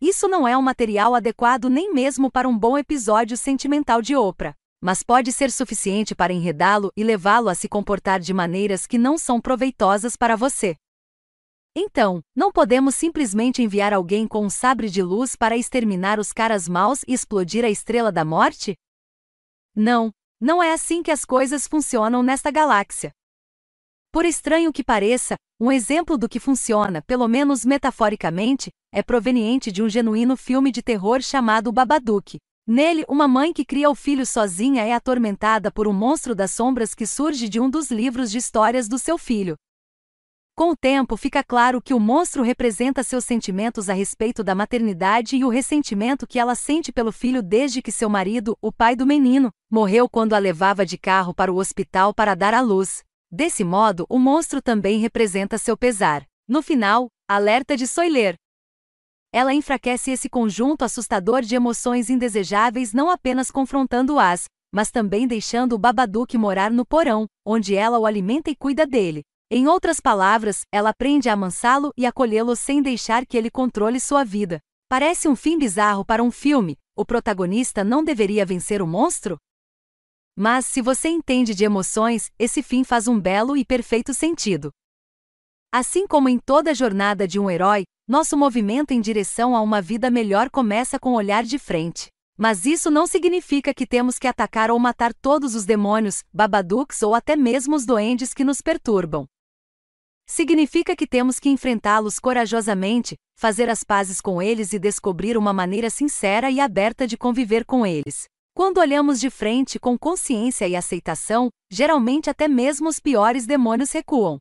Isso 0.00 0.26
não 0.28 0.48
é 0.48 0.56
um 0.56 0.62
material 0.62 1.14
adequado 1.14 1.68
nem 1.68 1.92
mesmo 1.92 2.30
para 2.30 2.48
um 2.48 2.58
bom 2.58 2.78
episódio 2.78 3.36
sentimental 3.36 4.00
de 4.00 4.16
Oprah 4.16 4.54
mas 4.82 5.04
pode 5.04 5.30
ser 5.30 5.52
suficiente 5.52 6.12
para 6.12 6.32
enredá-lo 6.32 6.90
e 6.96 7.04
levá-lo 7.04 7.48
a 7.48 7.54
se 7.54 7.68
comportar 7.68 8.18
de 8.18 8.34
maneiras 8.34 8.84
que 8.84 8.98
não 8.98 9.16
são 9.16 9.40
proveitosas 9.40 10.16
para 10.16 10.34
você. 10.34 10.74
Então, 11.74 12.20
não 12.34 12.50
podemos 12.50 12.96
simplesmente 12.96 13.62
enviar 13.62 13.92
alguém 13.92 14.26
com 14.26 14.44
um 14.44 14.50
sabre 14.50 14.90
de 14.90 15.00
luz 15.00 15.36
para 15.36 15.56
exterminar 15.56 16.18
os 16.18 16.32
caras 16.32 16.68
maus 16.68 17.04
e 17.06 17.14
explodir 17.14 17.64
a 17.64 17.70
estrela 17.70 18.10
da 18.10 18.24
morte? 18.24 18.74
Não, 19.74 20.10
não 20.40 20.60
é 20.60 20.72
assim 20.72 21.00
que 21.00 21.12
as 21.12 21.24
coisas 21.24 21.68
funcionam 21.68 22.20
nesta 22.20 22.50
galáxia. 22.50 23.12
Por 24.10 24.24
estranho 24.24 24.72
que 24.72 24.82
pareça, 24.82 25.36
um 25.60 25.70
exemplo 25.70 26.18
do 26.18 26.28
que 26.28 26.40
funciona, 26.40 27.00
pelo 27.02 27.28
menos 27.28 27.64
metaforicamente, 27.64 28.70
é 28.92 29.00
proveniente 29.00 29.70
de 29.70 29.80
um 29.80 29.88
genuíno 29.88 30.36
filme 30.36 30.72
de 30.72 30.82
terror 30.82 31.22
chamado 31.22 31.72
Babadook, 31.72 32.38
Nele, 32.66 33.04
uma 33.08 33.26
mãe 33.26 33.52
que 33.52 33.64
cria 33.64 33.90
o 33.90 33.94
filho 33.94 34.24
sozinha 34.24 34.84
é 34.84 34.92
atormentada 34.92 35.72
por 35.72 35.88
um 35.88 35.92
monstro 35.92 36.32
das 36.32 36.52
sombras 36.52 36.94
que 36.94 37.04
surge 37.04 37.48
de 37.48 37.58
um 37.58 37.68
dos 37.68 37.90
livros 37.90 38.30
de 38.30 38.38
histórias 38.38 38.88
do 38.88 39.00
seu 39.00 39.18
filho. 39.18 39.56
Com 40.54 40.70
o 40.70 40.76
tempo, 40.76 41.16
fica 41.16 41.42
claro 41.42 41.82
que 41.82 41.92
o 41.92 41.98
monstro 41.98 42.40
representa 42.42 43.02
seus 43.02 43.24
sentimentos 43.24 43.88
a 43.88 43.94
respeito 43.94 44.44
da 44.44 44.54
maternidade 44.54 45.36
e 45.36 45.44
o 45.44 45.48
ressentimento 45.48 46.24
que 46.24 46.38
ela 46.38 46.54
sente 46.54 46.92
pelo 46.92 47.10
filho 47.10 47.42
desde 47.42 47.82
que 47.82 47.90
seu 47.90 48.08
marido, 48.08 48.56
o 48.60 48.70
pai 48.70 48.94
do 48.94 49.06
menino, 49.06 49.50
morreu 49.68 50.08
quando 50.08 50.34
a 50.34 50.38
levava 50.38 50.86
de 50.86 50.96
carro 50.96 51.34
para 51.34 51.52
o 51.52 51.56
hospital 51.56 52.14
para 52.14 52.36
dar 52.36 52.54
à 52.54 52.60
luz. 52.60 53.02
Desse 53.28 53.64
modo, 53.64 54.06
o 54.08 54.20
monstro 54.20 54.62
também 54.62 55.00
representa 55.00 55.58
seu 55.58 55.76
pesar. 55.76 56.24
No 56.46 56.62
final, 56.62 57.08
alerta 57.26 57.76
de 57.76 57.88
Soiler, 57.88 58.36
ela 59.32 59.54
enfraquece 59.54 60.10
esse 60.10 60.28
conjunto 60.28 60.84
assustador 60.84 61.40
de 61.40 61.54
emoções 61.54 62.10
indesejáveis 62.10 62.92
não 62.92 63.08
apenas 63.08 63.50
confrontando-as, 63.50 64.44
mas 64.70 64.90
também 64.90 65.26
deixando 65.26 65.72
o 65.72 65.78
Babadook 65.78 66.36
morar 66.36 66.70
no 66.70 66.84
porão, 66.84 67.26
onde 67.44 67.74
ela 67.74 67.98
o 67.98 68.04
alimenta 68.04 68.50
e 68.50 68.54
cuida 68.54 68.86
dele. 68.86 69.22
Em 69.50 69.66
outras 69.66 70.00
palavras, 70.00 70.62
ela 70.70 70.90
aprende 70.90 71.28
a 71.28 71.32
amansá-lo 71.32 71.92
e 71.96 72.04
acolhê-lo 72.04 72.54
sem 72.54 72.82
deixar 72.82 73.26
que 73.26 73.36
ele 73.36 73.50
controle 73.50 73.98
sua 73.98 74.22
vida. 74.22 74.60
Parece 74.88 75.28
um 75.28 75.34
fim 75.34 75.58
bizarro 75.58 76.04
para 76.04 76.22
um 76.22 76.30
filme, 76.30 76.76
o 76.94 77.04
protagonista 77.04 77.82
não 77.82 78.04
deveria 78.04 78.44
vencer 78.44 78.82
o 78.82 78.86
monstro? 78.86 79.38
Mas, 80.36 80.66
se 80.66 80.80
você 80.80 81.08
entende 81.08 81.54
de 81.54 81.64
emoções, 81.64 82.30
esse 82.38 82.62
fim 82.62 82.84
faz 82.84 83.08
um 83.08 83.18
belo 83.20 83.56
e 83.56 83.64
perfeito 83.64 84.12
sentido. 84.12 84.70
Assim 85.74 86.06
como 86.06 86.28
em 86.28 86.38
toda 86.38 86.74
jornada 86.74 87.26
de 87.26 87.40
um 87.40 87.50
herói, 87.50 87.84
nosso 88.06 88.36
movimento 88.36 88.90
em 88.90 89.00
direção 89.00 89.56
a 89.56 89.62
uma 89.62 89.80
vida 89.80 90.10
melhor 90.10 90.50
começa 90.50 90.98
com 90.98 91.14
olhar 91.14 91.44
de 91.44 91.58
frente. 91.58 92.08
Mas 92.36 92.66
isso 92.66 92.90
não 92.90 93.06
significa 93.06 93.72
que 93.72 93.86
temos 93.86 94.18
que 94.18 94.28
atacar 94.28 94.70
ou 94.70 94.78
matar 94.78 95.14
todos 95.14 95.54
os 95.54 95.64
demônios, 95.64 96.22
babaduks 96.30 97.02
ou 97.02 97.14
até 97.14 97.36
mesmo 97.36 97.74
os 97.74 97.86
doentes 97.86 98.34
que 98.34 98.44
nos 98.44 98.60
perturbam. 98.60 99.24
Significa 100.26 100.94
que 100.94 101.06
temos 101.06 101.38
que 101.38 101.48
enfrentá-los 101.48 102.18
corajosamente, 102.18 103.16
fazer 103.34 103.70
as 103.70 103.82
pazes 103.82 104.20
com 104.20 104.42
eles 104.42 104.74
e 104.74 104.78
descobrir 104.78 105.38
uma 105.38 105.54
maneira 105.54 105.88
sincera 105.88 106.50
e 106.50 106.60
aberta 106.60 107.06
de 107.06 107.16
conviver 107.16 107.64
com 107.64 107.86
eles. 107.86 108.24
Quando 108.54 108.76
olhamos 108.76 109.18
de 109.18 109.30
frente 109.30 109.78
com 109.78 109.96
consciência 109.96 110.68
e 110.68 110.76
aceitação, 110.76 111.48
geralmente 111.70 112.28
até 112.28 112.46
mesmo 112.46 112.90
os 112.90 113.00
piores 113.00 113.46
demônios 113.46 113.90
recuam. 113.90 114.38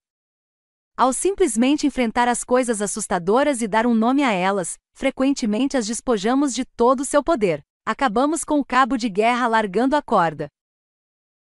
Ao 1.01 1.11
simplesmente 1.11 1.87
enfrentar 1.87 2.27
as 2.27 2.43
coisas 2.43 2.81
assustadoras 2.81 3.61
e 3.61 3.67
dar 3.67 3.87
um 3.87 3.93
nome 3.93 4.23
a 4.23 4.31
elas, 4.31 4.77
frequentemente 4.93 5.75
as 5.75 5.87
despojamos 5.87 6.53
de 6.53 6.63
todo 6.63 6.99
o 6.99 7.05
seu 7.05 7.23
poder. 7.23 7.63
Acabamos 7.83 8.43
com 8.43 8.59
o 8.59 8.63
cabo 8.63 8.97
de 8.97 9.09
guerra 9.09 9.47
largando 9.47 9.95
a 9.95 10.01
corda. 10.01 10.47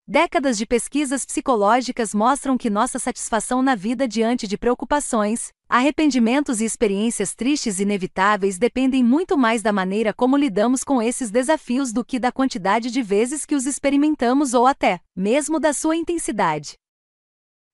Décadas 0.09 0.57
de 0.57 0.67
pesquisas 0.67 1.25
psicológicas 1.25 2.15
mostram 2.15 2.57
que 2.57 2.71
nossa 2.71 2.99
satisfação 2.99 3.63
na 3.63 3.75
vida 3.75 4.09
diante 4.09 4.49
de 4.49 4.57
preocupações, 4.57 5.53
arrependimentos 5.69 6.61
e 6.61 6.65
experiências 6.65 7.35
tristes 7.35 7.79
inevitáveis 7.79 8.59
dependem 8.59 9.05
muito 9.05 9.37
mais 9.37 9.63
da 9.63 9.73
maneira 9.73 10.13
como 10.13 10.37
lidamos 10.37 10.83
com 10.83 11.03
esses 11.03 11.31
desafios 11.31 11.93
do 11.93 12.05
que 12.05 12.19
da 12.19 12.33
quantidade 12.33 12.91
de 12.91 13.03
vezes 13.03 13.45
que 13.45 13.55
os 13.55 13.67
experimentamos 13.67 14.55
ou 14.55 14.67
até, 14.67 15.01
mesmo 15.15 15.61
da 15.61 15.73
sua 15.73 15.95
intensidade. 15.95 16.77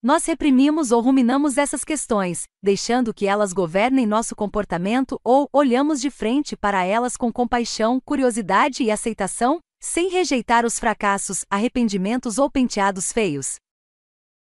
Nós 0.06 0.24
reprimimos 0.24 0.92
ou 0.92 1.00
ruminamos 1.00 1.58
essas 1.58 1.82
questões, 1.82 2.44
deixando 2.62 3.12
que 3.12 3.26
elas 3.26 3.52
governem 3.52 4.06
nosso 4.06 4.36
comportamento 4.36 5.20
ou 5.24 5.48
olhamos 5.52 6.00
de 6.00 6.12
frente 6.12 6.56
para 6.56 6.84
elas 6.84 7.16
com 7.16 7.32
compaixão, 7.32 8.00
curiosidade 8.04 8.84
e 8.84 8.90
aceitação, 8.92 9.58
sem 9.80 10.08
rejeitar 10.08 10.64
os 10.64 10.78
fracassos, 10.78 11.44
arrependimentos 11.50 12.38
ou 12.38 12.48
penteados 12.48 13.10
feios. 13.10 13.56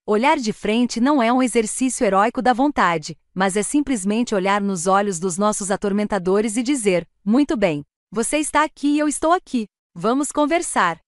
Olhar 0.06 0.38
de 0.38 0.54
frente 0.54 0.98
não 1.02 1.22
é 1.22 1.30
um 1.30 1.42
exercício 1.42 2.02
heróico 2.02 2.40
da 2.40 2.54
vontade, 2.54 3.14
mas 3.34 3.54
é 3.54 3.62
simplesmente 3.62 4.34
olhar 4.34 4.62
nos 4.62 4.86
olhos 4.86 5.20
dos 5.20 5.36
nossos 5.36 5.70
atormentadores 5.70 6.56
e 6.56 6.62
dizer: 6.62 7.06
Muito 7.22 7.58
bem, 7.58 7.84
você 8.10 8.38
está 8.38 8.64
aqui 8.64 8.94
e 8.94 8.98
eu 8.98 9.06
estou 9.06 9.32
aqui. 9.32 9.66
Vamos 9.94 10.32
conversar. 10.32 10.98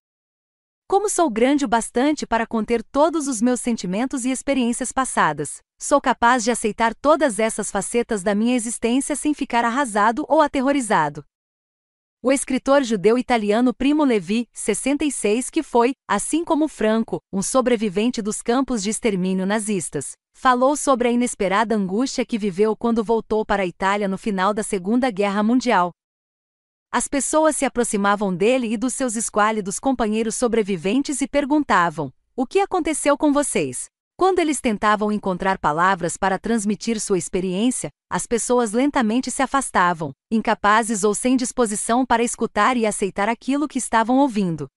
Como 0.87 1.09
sou 1.09 1.31
grande 1.31 1.65
o 1.65 1.69
bastante 1.69 2.27
para 2.27 2.47
conter 2.47 2.83
todos 2.83 3.27
os 3.27 3.41
meus 3.41 3.59
sentimentos 3.61 4.27
e 4.27 4.31
experiências 4.31 4.93
passadas, 4.93 5.63
sou 5.79 5.99
capaz 5.99 6.45
de 6.45 6.51
aceitar 6.51 6.95
todas 6.95 7.39
essas 7.39 7.71
facetas 7.71 8.23
da 8.23 8.35
minha 8.35 8.55
existência 8.55 9.17
sem 9.17 9.33
ficar 9.33 9.65
arrasado 9.65 10.27
ou 10.29 10.43
aterrorizado. 10.43 11.25
O 12.23 12.31
escritor 12.31 12.83
judeu 12.83 13.19
italiano 13.19 13.73
Primo 13.73 14.05
Levi, 14.05 14.47
66, 14.53 15.49
que 15.49 15.63
foi, 15.63 15.95
assim 16.07 16.45
como 16.45 16.69
Franco, 16.69 17.19
um 17.33 17.43
sobrevivente 17.43 18.21
dos 18.21 18.43
campos 18.43 18.83
de 18.83 18.91
extermínio 18.91 19.47
nazistas, 19.47 20.13
falou 20.35 20.77
sobre 20.77 21.09
a 21.09 21.13
inesperada 21.13 21.75
angústia 21.75 22.27
que 22.27 22.39
viveu 22.39 22.77
quando 22.77 23.03
voltou 23.03 23.45
para 23.45 23.63
a 23.63 23.67
Itália 23.67 24.07
no 24.07 24.19
final 24.19 24.53
da 24.53 24.63
Segunda 24.63 25.11
Guerra 25.11 25.43
Mundial. 25.43 25.93
As 26.97 27.09
pessoas 27.09 27.57
se 27.57 27.65
aproximavam 27.65 28.33
dele 28.33 28.73
e 28.73 28.77
dos 28.77 28.95
seus 28.95 29.17
esquálidos 29.17 29.81
companheiros 29.81 30.37
sobreviventes 30.37 31.21
e 31.21 31.27
perguntavam: 31.27 32.13
O 32.37 32.47
que 32.47 32.61
aconteceu 32.61 33.19
com 33.19 33.33
vocês? 33.33 33.87
Quando 34.17 34.39
eles 34.39 34.61
tentavam 34.61 35.11
encontrar 35.11 35.59
palavras 35.59 36.17
para 36.17 36.39
transmitir 36.39 37.01
sua 37.01 37.19
experiência, 37.19 37.91
as 38.09 38.29
pessoas 38.29 38.71
lentamente 38.71 39.29
se 39.29 39.43
afastavam, 39.43 40.13
incapazes 40.31 41.03
ou 41.03 41.17
sem 41.17 41.37
disposição 41.37 42.07
para 42.07 42.23
escutar 42.23 42.77
e 42.77 42.87
aceitar 42.87 43.29
aquilo 43.29 43.67
que 43.67 43.79
estavam 43.79 44.19
ouvindo. 44.19 44.69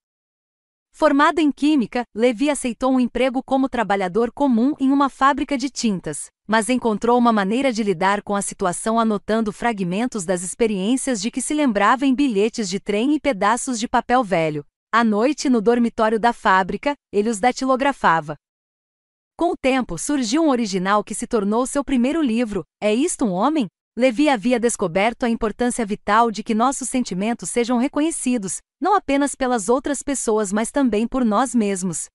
Formado 1.00 1.38
em 1.38 1.52
química, 1.52 2.06
Levi 2.16 2.50
aceitou 2.50 2.92
um 2.92 3.00
emprego 3.00 3.44
como 3.44 3.70
trabalhador 3.70 4.32
comum 4.32 4.74
em 4.80 4.92
uma 4.92 5.10
fábrica 5.10 5.56
de 5.56 5.70
tintas, 5.70 6.32
mas 6.48 6.70
encontrou 6.70 7.20
uma 7.20 7.32
maneira 7.32 7.72
de 7.72 7.84
lidar 7.84 8.24
com 8.24 8.36
a 8.36 8.42
situação 8.42 9.00
anotando 9.00 9.54
fragmentos 9.54 10.26
das 10.26 10.42
experiências 10.42 11.22
de 11.22 11.30
que 11.30 11.40
se 11.40 11.54
lembrava 11.54 12.08
em 12.08 12.16
bilhetes 12.16 12.68
de 12.68 12.80
trem 12.80 13.14
e 13.14 13.20
pedaços 13.20 13.80
de 13.80 13.88
papel 13.88 14.24
velho. 14.24 14.66
À 14.92 15.04
noite, 15.04 15.52
no 15.52 15.62
dormitório 15.62 16.20
da 16.20 16.34
fábrica, 16.34 16.96
ele 17.14 17.30
os 17.30 17.40
datilografava, 17.40 18.36
com 19.40 19.52
o 19.52 19.56
tempo 19.56 20.00
surgiu 20.00 20.42
um 20.42 20.50
original 20.50 21.04
que 21.04 21.14
se 21.14 21.28
tornou 21.28 21.68
seu 21.68 21.84
primeiro 21.84 22.24
livro, 22.24 22.66
É 22.82 22.92
Isto 22.92 23.24
um 23.24 23.34
Homem? 23.34 23.68
Levi 24.00 24.30
havia 24.30 24.60
descoberto 24.60 25.24
a 25.24 25.30
importância 25.30 25.84
vital 25.84 26.30
de 26.30 26.44
que 26.44 26.54
nossos 26.54 26.88
sentimentos 26.88 27.50
sejam 27.50 27.80
reconhecidos, 27.80 28.60
não 28.80 28.96
apenas 28.96 29.34
pelas 29.34 29.70
outras 29.70 30.04
pessoas 30.04 30.54
mas 30.54 30.70
também 30.70 31.08
por 31.08 31.26
nós 31.26 31.56
mesmos. 31.56 32.06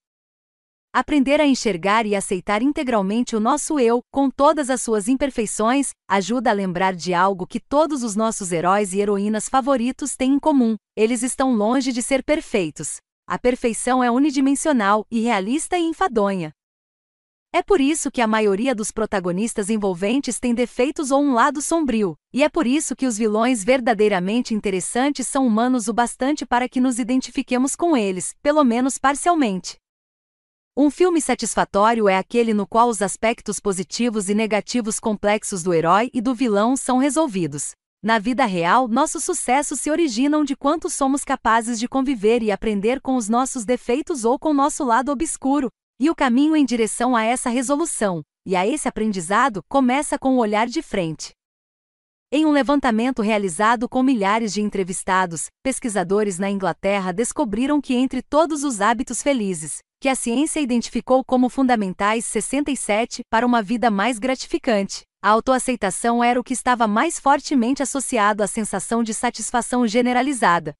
Aprender 0.93 1.41
a 1.41 1.45
enxergar 1.45 2.05
e 2.05 2.15
aceitar 2.15 2.61
integralmente 2.61 3.35
o 3.35 3.39
nosso 3.41 3.77
eu, 3.77 3.99
com 4.13 4.29
todas 4.29 4.69
as 4.69 4.81
suas 4.81 5.09
imperfeições, 5.09 5.89
ajuda 6.09 6.51
a 6.51 6.53
lembrar 6.53 6.95
de 6.95 7.13
algo 7.13 7.45
que 7.45 7.59
todos 7.59 8.01
os 8.01 8.15
nossos 8.15 8.53
heróis 8.53 8.93
e 8.93 9.01
heroínas 9.01 9.49
favoritos 9.49 10.15
têm 10.15 10.35
em 10.35 10.39
comum: 10.39 10.77
eles 10.95 11.21
estão 11.21 11.53
longe 11.53 11.91
de 11.91 12.01
ser 12.01 12.23
perfeitos. 12.23 12.95
A 13.27 13.37
perfeição 13.37 14.01
é 14.01 14.09
unidimensional, 14.09 15.05
irrealista 15.11 15.77
e 15.77 15.81
enfadonha. 15.81 16.53
É 17.55 17.61
por 17.61 17.79
isso 17.79 18.09
que 18.09 18.19
a 18.19 18.25
maioria 18.25 18.73
dos 18.73 18.89
protagonistas 18.89 19.69
envolventes 19.69 20.39
tem 20.39 20.55
defeitos 20.55 21.11
ou 21.11 21.21
um 21.21 21.33
lado 21.33 21.61
sombrio, 21.61 22.15
e 22.33 22.41
é 22.43 22.49
por 22.49 22.65
isso 22.65 22.95
que 22.95 23.05
os 23.05 23.15
vilões 23.15 23.63
verdadeiramente 23.63 24.55
interessantes 24.55 25.27
são 25.27 25.45
humanos 25.45 25.87
o 25.87 25.93
bastante 25.93 26.47
para 26.47 26.67
que 26.67 26.81
nos 26.81 26.97
identifiquemos 26.97 27.75
com 27.75 27.95
eles, 27.95 28.33
pelo 28.41 28.63
menos 28.63 28.97
parcialmente. 28.97 29.77
Um 30.75 30.89
filme 30.89 31.21
satisfatório 31.21 32.09
é 32.09 32.17
aquele 32.17 32.55
no 32.55 32.65
qual 32.65 32.89
os 32.89 33.03
aspectos 33.03 33.59
positivos 33.59 34.29
e 34.29 34.33
negativos 34.33 34.99
complexos 34.99 35.61
do 35.61 35.75
herói 35.75 36.09
e 36.11 36.21
do 36.21 36.33
vilão 36.33 36.75
são 36.75 36.97
resolvidos. 36.97 37.73
Na 38.01 38.17
vida 38.17 38.45
real, 38.45 38.87
nossos 38.87 39.23
sucessos 39.23 39.79
se 39.79 39.91
originam 39.91 40.43
de 40.43 40.55
quanto 40.55 40.89
somos 40.89 41.23
capazes 41.23 41.79
de 41.79 41.87
conviver 41.87 42.41
e 42.41 42.51
aprender 42.51 42.99
com 42.99 43.15
os 43.15 43.29
nossos 43.29 43.63
defeitos 43.63 44.25
ou 44.25 44.39
com 44.39 44.55
nosso 44.55 44.83
lado 44.83 45.11
obscuro, 45.11 45.69
e 45.99 46.09
o 46.09 46.15
caminho 46.15 46.55
em 46.55 46.65
direção 46.65 47.15
a 47.15 47.23
essa 47.23 47.49
resolução, 47.49 48.23
e 48.45 48.55
a 48.55 48.67
esse 48.67 48.87
aprendizado, 48.87 49.63
começa 49.69 50.17
com 50.17 50.35
o 50.35 50.39
olhar 50.39 50.67
de 50.67 50.81
frente. 50.81 51.33
Em 52.31 52.45
um 52.45 52.51
levantamento 52.51 53.21
realizado 53.21 53.87
com 53.87 54.01
milhares 54.01 54.53
de 54.53 54.61
entrevistados, 54.61 55.47
pesquisadores 55.61 56.39
na 56.39 56.49
Inglaterra 56.49 57.11
descobriram 57.11 57.79
que 57.79 57.93
entre 57.93 58.23
todos 58.23 58.63
os 58.63 58.81
hábitos 58.81 59.21
felizes, 59.21 59.79
que 60.01 60.09
a 60.09 60.15
ciência 60.15 60.59
identificou 60.59 61.23
como 61.23 61.47
fundamentais 61.47 62.25
67 62.25 63.21
para 63.29 63.45
uma 63.45 63.61
vida 63.61 63.91
mais 63.91 64.17
gratificante, 64.17 65.03
a 65.21 65.29
autoaceitação 65.29 66.21
era 66.21 66.37
o 66.37 66.43
que 66.43 66.53
estava 66.53 66.85
mais 66.85 67.17
fortemente 67.17 67.81
associado 67.81 68.43
à 68.43 68.47
sensação 68.47 69.01
de 69.01 69.13
satisfação 69.13 69.87
generalizada, 69.87 70.73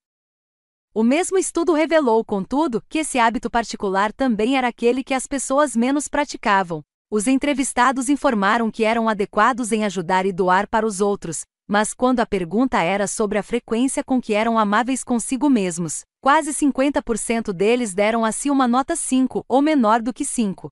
o 0.95 1.01
mesmo 1.01 1.39
estudo 1.39 1.73
revelou, 1.73 2.23
contudo, 2.23 2.83
que 2.87 2.99
esse 2.99 3.17
hábito 3.17 3.49
particular 3.49 4.13
também 4.13 4.55
era 4.57 4.67
aquele 4.67 5.03
que 5.03 5.15
as 5.15 5.25
pessoas 5.25 5.75
menos 5.75 6.07
praticavam. 6.07 6.83
Os 7.09 7.25
entrevistados 7.25 8.09
informaram 8.09 8.69
que 8.69 8.83
eram 8.83 9.09
adequados 9.09 9.71
em 9.71 9.83
ajudar 9.85 10.25
e 10.27 10.31
doar 10.31 10.67
para 10.67 10.85
os 10.85 11.01
outros, 11.01 11.45
mas 11.67 11.95
quando 11.95 12.19
a 12.19 12.27
pergunta 12.27 12.79
era 12.79 13.07
sobre 13.07 13.39
a 13.39 13.43
frequência 13.43 14.03
com 14.03 14.21
que 14.21 14.35
eram 14.35 14.59
amáveis 14.59 15.03
consigo 15.03 15.49
mesmos, 15.49 16.03
quase 16.21 16.51
50% 16.51 17.51
deles 17.51 17.95
deram 17.95 18.23
a 18.23 18.31
si 18.31 18.51
uma 18.51 18.67
nota 18.67 18.95
5 18.95 19.43
ou 19.47 19.63
menor 19.63 19.99
do 19.99 20.13
que 20.13 20.23
5. 20.23 20.69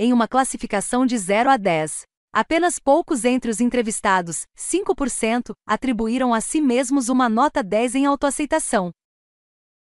Em 0.00 0.12
uma 0.12 0.26
classificação 0.26 1.06
de 1.06 1.16
0 1.16 1.48
a 1.48 1.56
10, 1.56 2.02
apenas 2.32 2.80
poucos 2.80 3.24
entre 3.24 3.52
os 3.52 3.60
entrevistados, 3.60 4.46
5%, 4.58 5.52
atribuíram 5.64 6.34
a 6.34 6.40
si 6.40 6.60
mesmos 6.60 7.08
uma 7.08 7.28
nota 7.28 7.62
10 7.62 7.94
em 7.94 8.06
autoaceitação, 8.06 8.90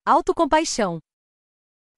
Autocompaixão. 0.09 1.01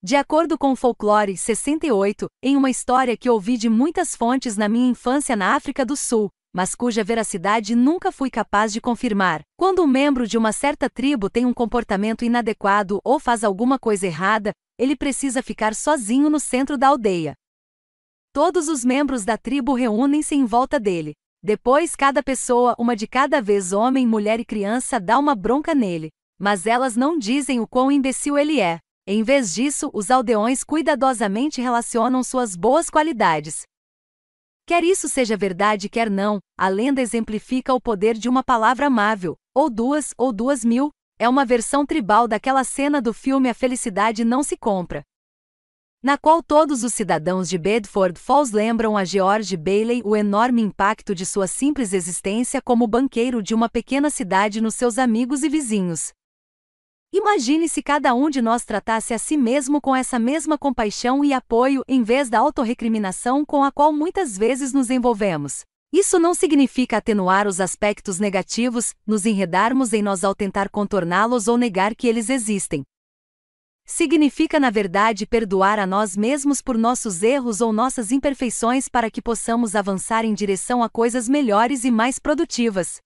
De 0.02 0.16
acordo 0.16 0.56
com 0.56 0.72
o 0.72 0.76
Folclore 0.76 1.36
68, 1.36 2.26
em 2.43 2.56
uma 2.56 2.70
história 2.70 3.14
que 3.18 3.28
ouvi 3.28 3.59
de 3.59 3.68
muitas 3.68 4.16
fontes 4.16 4.56
na 4.56 4.66
minha 4.66 4.89
infância 4.89 5.36
na 5.36 5.55
África 5.55 5.85
do 5.85 5.94
Sul, 5.94 6.30
mas 6.51 6.74
cuja 6.74 7.05
veracidade 7.05 7.76
nunca 7.76 8.10
fui 8.10 8.30
capaz 8.30 8.72
de 8.72 8.80
confirmar, 8.80 9.43
quando 9.59 9.82
um 9.82 9.86
membro 9.86 10.26
de 10.26 10.39
uma 10.39 10.52
certa 10.52 10.89
tribo 10.89 11.28
tem 11.28 11.44
um 11.44 11.52
comportamento 11.52 12.24
inadequado 12.24 12.98
ou 13.05 13.20
faz 13.20 13.44
alguma 13.44 13.78
coisa 13.78 14.06
errada, 14.06 14.52
ele 14.78 14.97
precisa 14.97 15.43
ficar 15.43 15.74
sozinho 15.74 16.30
no 16.30 16.40
centro 16.40 16.78
da 16.78 16.89
aldeia. 16.89 17.35
Todos 18.32 18.68
os 18.68 18.86
membros 18.86 19.22
da 19.22 19.36
tribo 19.36 19.74
reúnem-se 19.74 20.35
em 20.35 20.47
volta 20.47 20.80
dele. 20.80 21.12
Depois, 21.43 21.94
cada 21.94 22.22
pessoa, 22.22 22.74
uma 22.78 22.97
de 22.97 23.06
cada 23.06 23.43
vez 23.43 23.74
homem, 23.74 24.06
mulher 24.06 24.40
e 24.40 24.47
criança, 24.47 24.98
dá 24.98 25.18
uma 25.18 25.35
bronca 25.35 25.74
nele 25.74 26.09
mas 26.39 26.66
elas 26.66 26.97
não 26.97 27.19
dizem 27.19 27.60
o 27.60 27.66
quão 27.66 27.90
imbecil 27.90 28.39
ele 28.39 28.60
é. 28.60 28.78
Em 29.06 29.23
vez 29.23 29.55
disso, 29.55 29.90
os 29.93 30.10
aldeões 30.10 30.62
cuidadosamente 30.62 31.60
relacionam 31.60 32.23
suas 32.23 32.55
boas 32.55 32.90
qualidades. 32.90 33.62
Quer 34.66 34.85
isso 34.85 35.09
seja 35.09 35.35
verdade, 35.35 35.89
quer 35.89 36.10
não, 36.10 36.40
a 36.56 36.69
lenda 36.69 37.01
exemplifica 37.01 37.73
o 37.73 37.81
poder 37.81 38.19
de 38.19 38.28
uma 38.28 38.44
palavra 38.44 38.86
amável, 38.86 39.35
ou 39.55 39.70
duas, 39.70 40.12
ou 40.19 40.31
duas 40.31 40.62
mil, 40.62 40.90
é 41.19 41.27
uma 41.27 41.44
versão 41.44 41.86
tribal 41.86 42.28
daquela 42.28 42.62
cena 42.62 43.01
do 43.01 43.15
filme 43.15 43.48
A 43.48 43.55
Felicidade 43.55 44.24
Não 44.24 44.43
Se 44.43 44.56
Compra. 44.59 45.02
Na 46.02 46.16
qual 46.16 46.43
todos 46.43 46.85
os 46.85 46.94
cidadãos 46.94 47.48
de 47.48 47.59
Bedford 47.59 48.20
Falls 48.20 48.55
lembram 48.55 48.97
a 48.97 49.05
George 49.05 49.56
Bailey 49.56 50.01
o 50.05 50.15
enorme 50.15 50.62
impacto 50.62 51.12
de 51.15 51.27
sua 51.27 51.48
simples 51.48 51.93
existência 51.93 52.62
como 52.62 52.86
banqueiro 52.86 53.43
de 53.43 53.52
uma 53.55 53.69
pequena 53.69 54.09
cidade 54.10 54.60
nos 54.60 54.74
seus 54.74 54.97
amigos 54.97 55.43
e 55.43 55.48
vizinhos. 55.48 56.12
Imagine 57.10 57.70
se 57.70 57.82
cada 57.82 58.14
um 58.14 58.28
de 58.28 58.43
nós 58.43 58.66
tratasse 58.66 59.14
a 59.14 59.18
si 59.18 59.35
mesmo 59.35 59.80
com 59.80 59.97
essa 59.97 60.18
mesma 60.18 60.59
compaixão 60.59 61.24
e 61.24 61.32
apoio 61.32 61.82
em 61.89 62.02
vez 62.02 62.28
da 62.28 62.39
autorrecriminação 62.39 63.47
com 63.47 63.64
a 63.64 63.72
qual 63.72 63.94
muitas 63.94 64.36
vezes 64.36 64.74
nos 64.74 64.90
envolvemos. 64.90 65.62
Isso 65.90 66.18
não 66.18 66.35
significa 66.35 66.98
atenuar 66.98 67.47
os 67.47 67.62
aspectos 67.62 68.18
negativos, 68.18 68.94
nos 69.06 69.24
enredarmos 69.24 69.94
em 69.94 70.02
nós 70.02 70.22
ao 70.22 70.35
tentar 70.35 70.68
contorná-los 70.68 71.48
ou 71.48 71.56
negar 71.56 71.94
que 71.94 72.06
eles 72.06 72.28
existem. 72.28 72.85
Significa, 73.86 74.60
na 74.60 74.68
verdade, 74.68 75.26
perdoar 75.26 75.78
a 75.78 75.86
nós 75.86 76.14
mesmos 76.14 76.60
por 76.60 76.76
nossos 76.76 77.22
erros 77.22 77.62
ou 77.62 77.72
nossas 77.72 78.12
imperfeições 78.12 78.86
para 78.86 79.10
que 79.10 79.22
possamos 79.22 79.74
avançar 79.74 80.26
em 80.26 80.35
direção 80.35 80.82
a 80.82 80.90
coisas 80.90 81.26
melhores 81.26 81.85
e 81.85 81.90
mais 81.90 82.18
produtivas. 82.18 82.98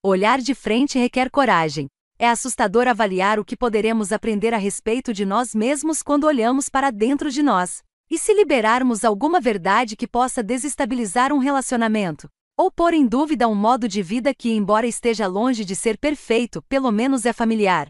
Olhar 0.00 0.38
de 0.38 0.54
frente 0.54 0.96
requer 0.96 1.28
coragem. 1.28 1.88
É 2.22 2.28
assustador 2.28 2.86
avaliar 2.86 3.38
o 3.38 3.44
que 3.46 3.56
poderemos 3.56 4.12
aprender 4.12 4.52
a 4.52 4.58
respeito 4.58 5.10
de 5.10 5.24
nós 5.24 5.54
mesmos 5.54 6.02
quando 6.02 6.24
olhamos 6.24 6.68
para 6.68 6.90
dentro 6.90 7.30
de 7.30 7.42
nós. 7.42 7.82
E 8.10 8.18
se 8.18 8.34
liberarmos 8.34 9.06
alguma 9.06 9.40
verdade 9.40 9.96
que 9.96 10.06
possa 10.06 10.42
desestabilizar 10.42 11.32
um 11.32 11.38
relacionamento? 11.38 12.28
Ou 12.58 12.70
pôr 12.70 12.92
em 12.92 13.06
dúvida 13.06 13.48
um 13.48 13.54
modo 13.54 13.88
de 13.88 14.02
vida 14.02 14.34
que, 14.34 14.50
embora 14.52 14.86
esteja 14.86 15.26
longe 15.26 15.64
de 15.64 15.74
ser 15.74 15.96
perfeito, 15.96 16.60
pelo 16.68 16.92
menos 16.92 17.24
é 17.24 17.32
familiar? 17.32 17.88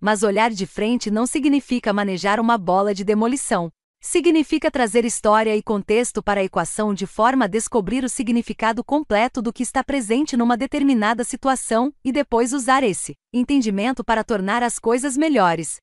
Mas 0.00 0.22
olhar 0.22 0.52
de 0.52 0.64
frente 0.64 1.10
não 1.10 1.26
significa 1.26 1.92
manejar 1.92 2.38
uma 2.38 2.56
bola 2.56 2.94
de 2.94 3.02
demolição. 3.02 3.68
Significa 4.06 4.70
trazer 4.70 5.02
história 5.06 5.56
e 5.56 5.62
contexto 5.62 6.22
para 6.22 6.42
a 6.42 6.44
equação 6.44 6.92
de 6.92 7.06
forma 7.06 7.46
a 7.46 7.48
descobrir 7.48 8.04
o 8.04 8.08
significado 8.08 8.84
completo 8.84 9.40
do 9.40 9.50
que 9.50 9.62
está 9.62 9.82
presente 9.82 10.36
numa 10.36 10.58
determinada 10.58 11.24
situação 11.24 11.90
e 12.04 12.12
depois 12.12 12.52
usar 12.52 12.82
esse 12.82 13.14
entendimento 13.32 14.04
para 14.04 14.22
tornar 14.22 14.62
as 14.62 14.78
coisas 14.78 15.16
melhores. 15.16 15.78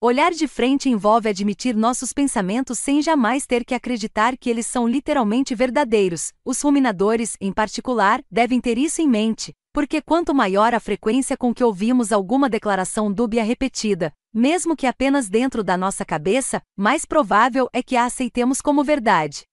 Olhar 0.00 0.30
de 0.30 0.46
frente 0.46 0.88
envolve 0.88 1.28
admitir 1.28 1.74
nossos 1.74 2.12
pensamentos 2.12 2.78
sem 2.78 3.02
jamais 3.02 3.44
ter 3.44 3.64
que 3.64 3.74
acreditar 3.74 4.36
que 4.38 4.48
eles 4.48 4.66
são 4.66 4.86
literalmente 4.86 5.52
verdadeiros. 5.52 6.32
Os 6.44 6.60
ruminadores, 6.62 7.36
em 7.40 7.52
particular, 7.52 8.22
devem 8.30 8.60
ter 8.60 8.78
isso 8.78 9.02
em 9.02 9.08
mente, 9.08 9.52
porque 9.76 10.00
quanto 10.00 10.34
maior 10.34 10.72
a 10.72 10.80
frequência 10.80 11.36
com 11.36 11.52
que 11.52 11.62
ouvimos 11.62 12.10
alguma 12.10 12.48
declaração 12.48 13.12
dúbia 13.12 13.44
repetida, 13.44 14.10
mesmo 14.32 14.74
que 14.74 14.86
apenas 14.86 15.28
dentro 15.28 15.62
da 15.62 15.76
nossa 15.76 16.02
cabeça, 16.02 16.62
mais 16.74 17.04
provável 17.04 17.68
é 17.74 17.82
que 17.82 17.94
a 17.94 18.06
aceitemos 18.06 18.62
como 18.62 18.82
verdade. 18.82 19.44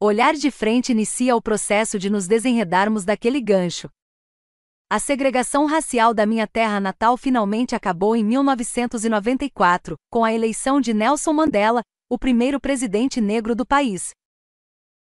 Olhar 0.00 0.34
de 0.34 0.50
frente 0.50 0.90
inicia 0.90 1.36
o 1.36 1.40
processo 1.40 1.96
de 1.96 2.10
nos 2.10 2.26
desenredarmos 2.26 3.04
daquele 3.04 3.40
gancho, 3.40 3.88
a 4.90 4.98
segregação 4.98 5.66
racial 5.66 6.12
da 6.12 6.26
minha 6.26 6.48
terra 6.48 6.80
natal 6.80 7.16
finalmente 7.16 7.76
acabou 7.76 8.16
em 8.16 8.24
1994, 8.24 9.94
com 10.10 10.24
a 10.24 10.32
eleição 10.32 10.80
de 10.80 10.92
Nelson 10.92 11.32
Mandela, 11.32 11.82
o 12.10 12.18
primeiro 12.18 12.58
presidente 12.58 13.20
negro 13.20 13.54
do 13.54 13.64
país. 13.64 14.10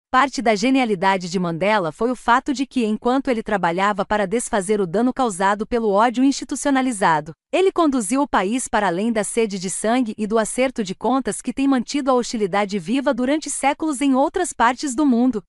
Parte 0.09 0.41
da 0.41 0.55
genialidade 0.55 1.29
de 1.29 1.37
Mandela 1.37 1.91
foi 1.91 2.09
o 2.09 2.15
fato 2.15 2.53
de 2.53 2.65
que, 2.65 2.85
enquanto 2.85 3.27
ele 3.27 3.43
trabalhava 3.43 4.05
para 4.05 4.25
desfazer 4.25 4.79
o 4.79 4.87
dano 4.87 5.13
causado 5.13 5.67
pelo 5.67 5.89
ódio 5.89 6.23
institucionalizado, 6.23 7.33
ele 7.51 7.73
conduziu 7.73 8.21
o 8.21 8.27
país 8.27 8.69
para 8.69 8.87
além 8.87 9.11
da 9.11 9.25
sede 9.25 9.59
de 9.59 9.69
sangue 9.69 10.15
e 10.17 10.25
do 10.25 10.39
acerto 10.39 10.81
de 10.81 10.95
contas 10.95 11.41
que 11.41 11.51
tem 11.51 11.67
mantido 11.67 12.09
a 12.09 12.13
hostilidade 12.13 12.79
viva 12.79 13.13
durante 13.13 13.49
séculos 13.49 13.99
em 13.99 14.15
outras 14.15 14.53
partes 14.53 14.95
do 14.95 15.05
mundo, 15.05 15.43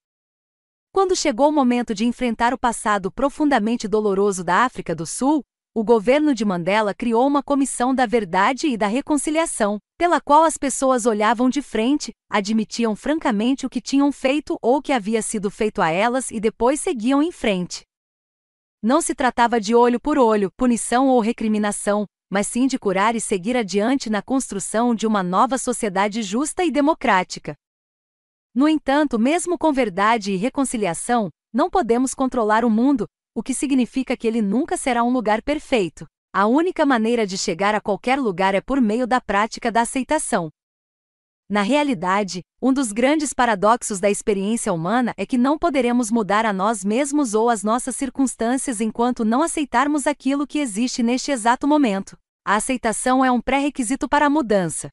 quando 0.90 1.14
chegou 1.14 1.48
o 1.50 1.52
momento 1.52 1.94
de 1.94 2.04
enfrentar 2.04 2.52
o 2.52 2.58
passado 2.58 3.12
profundamente 3.12 3.86
doloroso 3.86 4.42
da 4.42 4.64
África 4.64 4.92
do 4.92 5.06
Sul, 5.06 5.44
o 5.78 5.84
governo 5.84 6.34
de 6.34 6.44
Mandela 6.44 6.92
criou 6.92 7.24
uma 7.24 7.40
comissão 7.40 7.94
da 7.94 8.04
verdade 8.04 8.66
e 8.66 8.76
da 8.76 8.88
reconciliação, 8.88 9.78
pela 9.96 10.20
qual 10.20 10.42
as 10.42 10.56
pessoas 10.56 11.06
olhavam 11.06 11.48
de 11.48 11.62
frente, 11.62 12.10
admitiam 12.28 12.96
francamente 12.96 13.64
o 13.64 13.70
que 13.70 13.80
tinham 13.80 14.10
feito 14.10 14.58
ou 14.60 14.78
o 14.78 14.82
que 14.82 14.92
havia 14.92 15.22
sido 15.22 15.48
feito 15.52 15.80
a 15.80 15.88
elas 15.88 16.32
e 16.32 16.40
depois 16.40 16.80
seguiam 16.80 17.22
em 17.22 17.30
frente. 17.30 17.84
Não 18.82 19.00
se 19.00 19.14
tratava 19.14 19.60
de 19.60 19.72
olho 19.72 20.00
por 20.00 20.18
olho, 20.18 20.50
punição 20.56 21.06
ou 21.06 21.20
recriminação, 21.20 22.06
mas 22.28 22.48
sim 22.48 22.66
de 22.66 22.76
curar 22.76 23.14
e 23.14 23.20
seguir 23.20 23.56
adiante 23.56 24.10
na 24.10 24.20
construção 24.20 24.96
de 24.96 25.06
uma 25.06 25.22
nova 25.22 25.56
sociedade 25.58 26.24
justa 26.24 26.64
e 26.64 26.72
democrática. 26.72 27.54
No 28.52 28.68
entanto, 28.68 29.16
mesmo 29.16 29.56
com 29.56 29.72
verdade 29.72 30.32
e 30.32 30.36
reconciliação, 30.36 31.30
não 31.52 31.70
podemos 31.70 32.14
controlar 32.14 32.64
o 32.64 32.70
mundo, 32.70 33.06
o 33.38 33.42
que 33.42 33.54
significa 33.54 34.16
que 34.16 34.26
ele 34.26 34.42
nunca 34.42 34.76
será 34.76 35.04
um 35.04 35.12
lugar 35.12 35.42
perfeito. 35.42 36.08
A 36.34 36.48
única 36.48 36.84
maneira 36.84 37.24
de 37.24 37.38
chegar 37.38 37.72
a 37.72 37.80
qualquer 37.80 38.18
lugar 38.18 38.52
é 38.52 38.60
por 38.60 38.80
meio 38.80 39.06
da 39.06 39.20
prática 39.20 39.70
da 39.70 39.82
aceitação. 39.82 40.50
Na 41.48 41.62
realidade, 41.62 42.42
um 42.60 42.72
dos 42.72 42.90
grandes 42.90 43.32
paradoxos 43.32 44.00
da 44.00 44.10
experiência 44.10 44.72
humana 44.72 45.14
é 45.16 45.24
que 45.24 45.38
não 45.38 45.56
poderemos 45.56 46.10
mudar 46.10 46.44
a 46.44 46.52
nós 46.52 46.84
mesmos 46.84 47.32
ou 47.32 47.48
as 47.48 47.62
nossas 47.62 47.94
circunstâncias 47.94 48.80
enquanto 48.80 49.24
não 49.24 49.40
aceitarmos 49.40 50.08
aquilo 50.08 50.44
que 50.44 50.58
existe 50.58 51.00
neste 51.00 51.30
exato 51.30 51.68
momento. 51.68 52.18
A 52.44 52.56
aceitação 52.56 53.24
é 53.24 53.30
um 53.30 53.40
pré-requisito 53.40 54.08
para 54.08 54.26
a 54.26 54.30
mudança. 54.30 54.88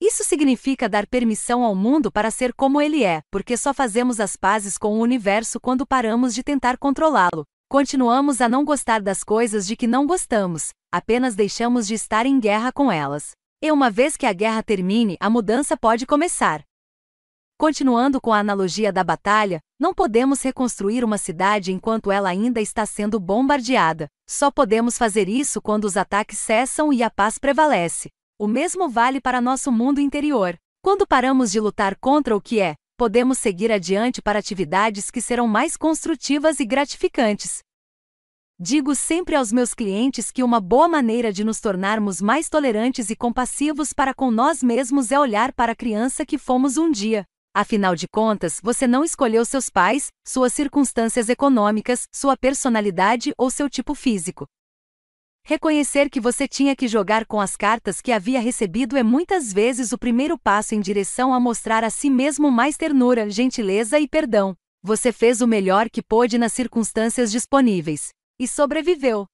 Isso 0.00 0.24
significa 0.24 0.88
dar 0.88 1.06
permissão 1.06 1.62
ao 1.62 1.74
mundo 1.74 2.10
para 2.10 2.30
ser 2.30 2.54
como 2.54 2.80
ele 2.80 3.04
é, 3.04 3.20
porque 3.30 3.54
só 3.54 3.74
fazemos 3.74 4.18
as 4.18 4.34
pazes 4.34 4.78
com 4.78 4.94
o 4.94 5.00
universo 5.00 5.60
quando 5.60 5.86
paramos 5.86 6.34
de 6.34 6.42
tentar 6.42 6.78
controlá-lo. 6.78 7.44
Continuamos 7.68 8.40
a 8.40 8.48
não 8.48 8.64
gostar 8.64 9.02
das 9.02 9.22
coisas 9.22 9.66
de 9.66 9.76
que 9.76 9.86
não 9.86 10.06
gostamos, 10.06 10.70
apenas 10.90 11.34
deixamos 11.34 11.86
de 11.86 11.92
estar 11.92 12.24
em 12.24 12.40
guerra 12.40 12.72
com 12.72 12.90
elas. 12.90 13.32
E 13.62 13.70
uma 13.70 13.90
vez 13.90 14.16
que 14.16 14.24
a 14.24 14.32
guerra 14.32 14.62
termine, 14.62 15.18
a 15.20 15.28
mudança 15.28 15.76
pode 15.76 16.06
começar. 16.06 16.62
Continuando 17.58 18.22
com 18.22 18.32
a 18.32 18.38
analogia 18.38 18.90
da 18.90 19.04
batalha, 19.04 19.60
não 19.78 19.92
podemos 19.92 20.40
reconstruir 20.40 21.04
uma 21.04 21.18
cidade 21.18 21.72
enquanto 21.72 22.10
ela 22.10 22.30
ainda 22.30 22.58
está 22.58 22.86
sendo 22.86 23.20
bombardeada. 23.20 24.08
Só 24.26 24.50
podemos 24.50 24.96
fazer 24.96 25.28
isso 25.28 25.60
quando 25.60 25.84
os 25.84 25.98
ataques 25.98 26.38
cessam 26.38 26.90
e 26.90 27.02
a 27.02 27.10
paz 27.10 27.36
prevalece. 27.36 28.08
O 28.40 28.48
mesmo 28.48 28.88
vale 28.88 29.20
para 29.20 29.38
nosso 29.38 29.70
mundo 29.70 30.00
interior. 30.00 30.56
Quando 30.82 31.06
paramos 31.06 31.52
de 31.52 31.60
lutar 31.60 31.94
contra 31.96 32.34
o 32.34 32.40
que 32.40 32.58
é, 32.58 32.74
podemos 32.96 33.36
seguir 33.36 33.70
adiante 33.70 34.22
para 34.22 34.38
atividades 34.38 35.10
que 35.10 35.20
serão 35.20 35.46
mais 35.46 35.76
construtivas 35.76 36.58
e 36.58 36.64
gratificantes. 36.64 37.58
Digo 38.58 38.94
sempre 38.94 39.36
aos 39.36 39.52
meus 39.52 39.74
clientes 39.74 40.30
que 40.30 40.42
uma 40.42 40.58
boa 40.58 40.88
maneira 40.88 41.30
de 41.30 41.44
nos 41.44 41.60
tornarmos 41.60 42.22
mais 42.22 42.48
tolerantes 42.48 43.10
e 43.10 43.14
compassivos 43.14 43.92
para 43.92 44.14
com 44.14 44.30
nós 44.30 44.62
mesmos 44.62 45.12
é 45.12 45.20
olhar 45.20 45.52
para 45.52 45.72
a 45.72 45.76
criança 45.76 46.24
que 46.24 46.38
fomos 46.38 46.78
um 46.78 46.90
dia. 46.90 47.26
Afinal 47.54 47.94
de 47.94 48.08
contas, 48.08 48.58
você 48.62 48.86
não 48.86 49.04
escolheu 49.04 49.44
seus 49.44 49.68
pais, 49.68 50.08
suas 50.26 50.54
circunstâncias 50.54 51.28
econômicas, 51.28 52.08
sua 52.10 52.38
personalidade 52.38 53.34
ou 53.36 53.50
seu 53.50 53.68
tipo 53.68 53.94
físico. 53.94 54.46
Reconhecer 55.50 56.08
que 56.08 56.20
você 56.20 56.46
tinha 56.46 56.76
que 56.76 56.86
jogar 56.86 57.26
com 57.26 57.40
as 57.40 57.56
cartas 57.56 58.00
que 58.00 58.12
havia 58.12 58.40
recebido 58.40 58.96
é 58.96 59.02
muitas 59.02 59.52
vezes 59.52 59.90
o 59.90 59.98
primeiro 59.98 60.38
passo 60.38 60.76
em 60.76 60.80
direção 60.80 61.34
a 61.34 61.40
mostrar 61.40 61.82
a 61.82 61.90
si 61.90 62.08
mesmo 62.08 62.50
mais 62.52 62.76
ternura, 62.76 63.28
gentileza 63.28 63.98
e 63.98 64.06
perdão. 64.06 64.54
Você 64.82 65.12
fez 65.12 65.40
o 65.40 65.46
melhor 65.48 65.90
que 65.90 66.02
pôde 66.02 66.38
nas 66.38 66.52
circunstâncias 66.52 67.32
disponíveis. 67.32 68.10
E 68.38 68.46
sobreviveu. 68.46 69.26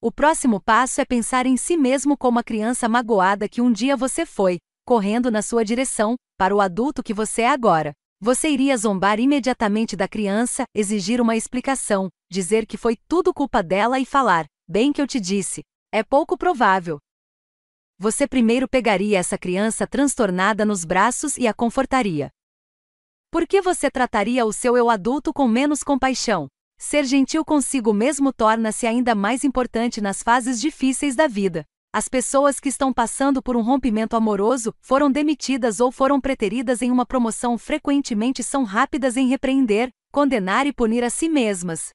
O 0.00 0.12
próximo 0.12 0.60
passo 0.60 1.00
é 1.00 1.04
pensar 1.04 1.44
em 1.44 1.56
si 1.56 1.76
mesmo 1.76 2.16
como 2.16 2.38
a 2.38 2.44
criança 2.44 2.88
magoada 2.88 3.48
que 3.48 3.60
um 3.60 3.72
dia 3.72 3.96
você 3.96 4.24
foi, 4.24 4.58
correndo 4.86 5.30
na 5.30 5.42
sua 5.42 5.64
direção, 5.64 6.14
para 6.38 6.54
o 6.54 6.60
adulto 6.60 7.02
que 7.02 7.12
você 7.12 7.42
é 7.42 7.48
agora. 7.48 7.92
Você 8.20 8.48
iria 8.48 8.76
zombar 8.76 9.18
imediatamente 9.18 9.96
da 9.96 10.06
criança, 10.06 10.64
exigir 10.74 11.20
uma 11.20 11.36
explicação, 11.36 12.08
dizer 12.30 12.64
que 12.64 12.78
foi 12.78 12.96
tudo 13.08 13.34
culpa 13.34 13.62
dela 13.62 13.98
e 13.98 14.06
falar: 14.06 14.46
Bem 14.68 14.92
que 14.92 15.00
eu 15.00 15.06
te 15.06 15.20
disse, 15.20 15.62
é 15.92 16.02
pouco 16.02 16.36
provável. 16.36 16.98
Você 17.98 18.26
primeiro 18.26 18.68
pegaria 18.68 19.16
essa 19.16 19.38
criança 19.38 19.86
transtornada 19.86 20.64
nos 20.64 20.84
braços 20.84 21.38
e 21.38 21.46
a 21.46 21.54
confortaria. 21.54 22.30
Por 23.30 23.46
que 23.46 23.62
você 23.62 23.88
trataria 23.88 24.44
o 24.44 24.52
seu 24.52 24.76
eu 24.76 24.90
adulto 24.90 25.32
com 25.32 25.46
menos 25.46 25.84
compaixão? 25.84 26.48
Ser 26.78 27.04
gentil 27.04 27.44
consigo 27.44 27.92
mesmo 27.92 28.32
torna-se 28.32 28.88
ainda 28.88 29.14
mais 29.14 29.44
importante 29.44 30.00
nas 30.00 30.20
fases 30.20 30.60
difíceis 30.60 31.14
da 31.14 31.28
vida. 31.28 31.64
As 31.92 32.08
pessoas 32.08 32.58
que 32.58 32.68
estão 32.68 32.92
passando 32.92 33.40
por 33.40 33.56
um 33.56 33.62
rompimento 33.62 34.16
amoroso, 34.16 34.74
foram 34.80 35.12
demitidas 35.12 35.78
ou 35.78 35.92
foram 35.92 36.20
preteridas 36.20 36.82
em 36.82 36.90
uma 36.90 37.06
promoção 37.06 37.56
frequentemente 37.56 38.42
são 38.42 38.64
rápidas 38.64 39.16
em 39.16 39.28
repreender, 39.28 39.90
condenar 40.10 40.66
e 40.66 40.72
punir 40.72 41.04
a 41.04 41.08
si 41.08 41.28
mesmas. 41.28 41.90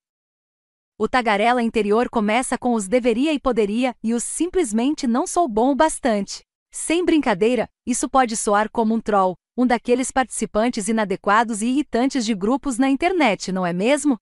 O 1.04 1.10
tagarela 1.10 1.64
interior 1.64 2.08
começa 2.12 2.60
com 2.60 2.76
os 2.76 2.88
deveria 2.88 3.34
e 3.34 3.40
poderia 3.40 3.96
e 4.04 4.14
os 4.14 4.24
simplesmente 4.24 5.08
não 5.08 5.26
sou 5.26 5.48
bom 5.48 5.72
o 5.72 5.76
bastante. 5.76 6.44
Sem 6.72 7.04
brincadeira, 7.04 7.68
isso 7.88 8.08
pode 8.08 8.38
soar 8.38 8.70
como 8.70 8.94
um 8.94 9.02
troll, 9.02 9.34
um 9.58 9.66
daqueles 9.66 10.12
participantes 10.12 10.88
inadequados 10.88 11.64
e 11.64 11.70
irritantes 11.70 12.24
de 12.24 12.36
grupos 12.36 12.78
na 12.78 12.88
internet, 12.88 13.52
não 13.52 13.66
é 13.66 13.74
mesmo? 13.74 14.16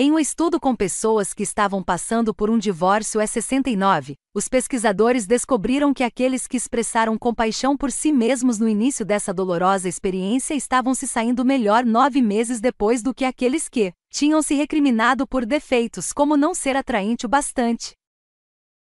Em 0.00 0.12
um 0.12 0.18
estudo 0.20 0.60
com 0.60 0.76
pessoas 0.76 1.34
que 1.34 1.42
estavam 1.42 1.82
passando 1.82 2.32
por 2.32 2.48
um 2.50 2.56
divórcio 2.56 3.20
E69, 3.20 4.14
os 4.32 4.48
pesquisadores 4.48 5.26
descobriram 5.26 5.92
que 5.92 6.04
aqueles 6.04 6.46
que 6.46 6.56
expressaram 6.56 7.18
compaixão 7.18 7.76
por 7.76 7.90
si 7.90 8.12
mesmos 8.12 8.60
no 8.60 8.68
início 8.68 9.04
dessa 9.04 9.34
dolorosa 9.34 9.88
experiência 9.88 10.54
estavam 10.54 10.94
se 10.94 11.08
saindo 11.08 11.44
melhor 11.44 11.84
nove 11.84 12.22
meses 12.22 12.60
depois 12.60 13.02
do 13.02 13.12
que 13.12 13.24
aqueles 13.24 13.68
que 13.68 13.92
tinham 14.08 14.40
se 14.40 14.54
recriminado 14.54 15.26
por 15.26 15.44
defeitos 15.44 16.12
como 16.12 16.36
não 16.36 16.54
ser 16.54 16.76
atraente 16.76 17.26
o 17.26 17.28
bastante. 17.28 17.94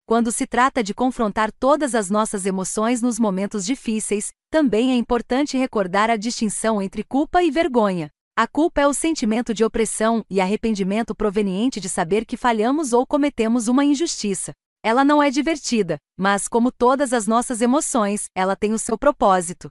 Quando 0.06 0.32
se 0.32 0.48
trata 0.48 0.82
de 0.82 0.94
confrontar 0.94 1.52
todas 1.52 1.94
as 1.94 2.10
nossas 2.10 2.46
emoções 2.46 3.02
nos 3.02 3.20
momentos 3.20 3.66
difíceis, 3.66 4.32
também 4.50 4.94
é 4.94 4.96
importante 4.96 5.58
recordar 5.58 6.10
a 6.10 6.16
distinção 6.16 6.82
entre 6.82 7.04
culpa 7.04 7.44
e 7.44 7.52
vergonha. 7.52 8.10
A 8.42 8.48
culpa 8.48 8.82
é 8.82 8.88
o 8.88 8.94
sentimento 8.94 9.54
de 9.54 9.64
opressão 9.64 10.26
e 10.28 10.42
arrependimento 10.42 11.14
proveniente 11.14 11.80
de 11.80 11.88
saber 11.88 12.26
que 12.26 12.36
falhamos 12.36 12.92
ou 12.92 13.06
cometemos 13.06 13.68
uma 13.68 13.86
injustiça. 13.86 14.52
Ela 14.84 15.06
não 15.06 15.22
é 15.22 15.30
divertida, 15.30 16.00
mas, 16.18 16.48
como 16.48 16.72
todas 16.72 17.14
as 17.14 17.28
nossas 17.28 17.62
emoções, 17.62 18.26
ela 18.34 18.56
tem 18.56 18.74
o 18.74 18.80
seu 18.80 18.98
propósito. 18.98 19.70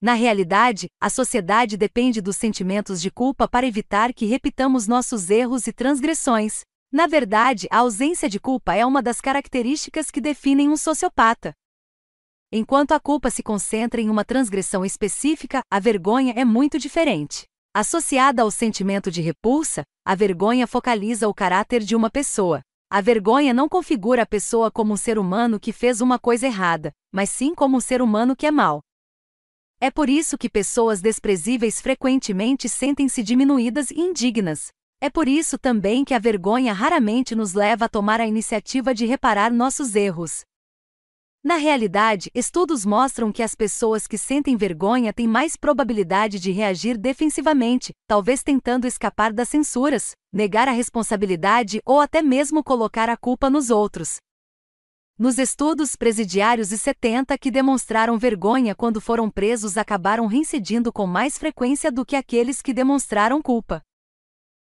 Na 0.00 0.12
realidade, 0.12 0.86
a 1.00 1.10
sociedade 1.10 1.76
depende 1.76 2.20
dos 2.20 2.36
sentimentos 2.36 3.02
de 3.02 3.10
culpa 3.10 3.48
para 3.48 3.66
evitar 3.66 4.14
que 4.14 4.24
repitamos 4.24 4.86
nossos 4.86 5.28
erros 5.28 5.66
e 5.66 5.72
transgressões. 5.72 6.60
Na 6.92 7.08
verdade, 7.08 7.66
a 7.72 7.78
ausência 7.78 8.28
de 8.28 8.38
culpa 8.38 8.76
é 8.76 8.86
uma 8.86 9.02
das 9.02 9.20
características 9.20 10.12
que 10.12 10.20
definem 10.20 10.68
um 10.68 10.76
sociopata. 10.76 11.52
Enquanto 12.52 12.92
a 12.92 13.00
culpa 13.00 13.30
se 13.30 13.42
concentra 13.42 14.00
em 14.00 14.08
uma 14.08 14.24
transgressão 14.24 14.84
específica, 14.84 15.60
a 15.68 15.80
vergonha 15.80 16.34
é 16.36 16.44
muito 16.44 16.78
diferente. 16.78 17.48
Associada 17.76 18.42
ao 18.42 18.52
sentimento 18.52 19.10
de 19.10 19.20
repulsa, 19.20 19.82
a 20.06 20.14
vergonha 20.14 20.64
focaliza 20.64 21.26
o 21.26 21.34
caráter 21.34 21.82
de 21.82 21.96
uma 21.96 22.08
pessoa. 22.08 22.62
A 22.88 23.00
vergonha 23.00 23.52
não 23.52 23.68
configura 23.68 24.22
a 24.22 24.26
pessoa 24.26 24.70
como 24.70 24.92
um 24.92 24.96
ser 24.96 25.18
humano 25.18 25.58
que 25.58 25.72
fez 25.72 26.00
uma 26.00 26.16
coisa 26.16 26.46
errada, 26.46 26.92
mas 27.12 27.30
sim 27.30 27.52
como 27.52 27.76
um 27.76 27.80
ser 27.80 28.00
humano 28.00 28.36
que 28.36 28.46
é 28.46 28.52
mau. 28.52 28.80
É 29.80 29.90
por 29.90 30.08
isso 30.08 30.38
que 30.38 30.48
pessoas 30.48 31.00
desprezíveis 31.00 31.80
frequentemente 31.80 32.68
sentem-se 32.68 33.24
diminuídas 33.24 33.90
e 33.90 34.00
indignas. 34.00 34.68
É 35.00 35.10
por 35.10 35.26
isso 35.26 35.58
também 35.58 36.04
que 36.04 36.14
a 36.14 36.18
vergonha 36.20 36.72
raramente 36.72 37.34
nos 37.34 37.54
leva 37.54 37.86
a 37.86 37.88
tomar 37.88 38.20
a 38.20 38.26
iniciativa 38.26 38.94
de 38.94 39.04
reparar 39.04 39.52
nossos 39.52 39.96
erros. 39.96 40.44
Na 41.44 41.56
realidade, 41.56 42.30
estudos 42.34 42.86
mostram 42.86 43.30
que 43.30 43.42
as 43.42 43.54
pessoas 43.54 44.06
que 44.06 44.16
sentem 44.16 44.56
vergonha 44.56 45.12
têm 45.12 45.28
mais 45.28 45.56
probabilidade 45.56 46.40
de 46.40 46.50
reagir 46.50 46.96
defensivamente, 46.96 47.92
talvez 48.06 48.42
tentando 48.42 48.86
escapar 48.86 49.30
das 49.30 49.50
censuras, 49.50 50.12
negar 50.32 50.68
a 50.68 50.72
responsabilidade 50.72 51.82
ou 51.84 52.00
até 52.00 52.22
mesmo 52.22 52.64
colocar 52.64 53.10
a 53.10 53.16
culpa 53.16 53.50
nos 53.50 53.68
outros. 53.68 54.16
Nos 55.18 55.38
estudos 55.38 55.94
presidiários 55.96 56.72
e 56.72 56.78
70 56.78 57.36
que 57.36 57.50
demonstraram 57.50 58.16
vergonha 58.18 58.74
quando 58.74 58.98
foram 58.98 59.30
presos 59.30 59.76
acabaram 59.76 60.26
reincidindo 60.26 60.90
com 60.90 61.06
mais 61.06 61.36
frequência 61.36 61.92
do 61.92 62.06
que 62.06 62.16
aqueles 62.16 62.62
que 62.62 62.72
demonstraram 62.72 63.42
culpa. 63.42 63.82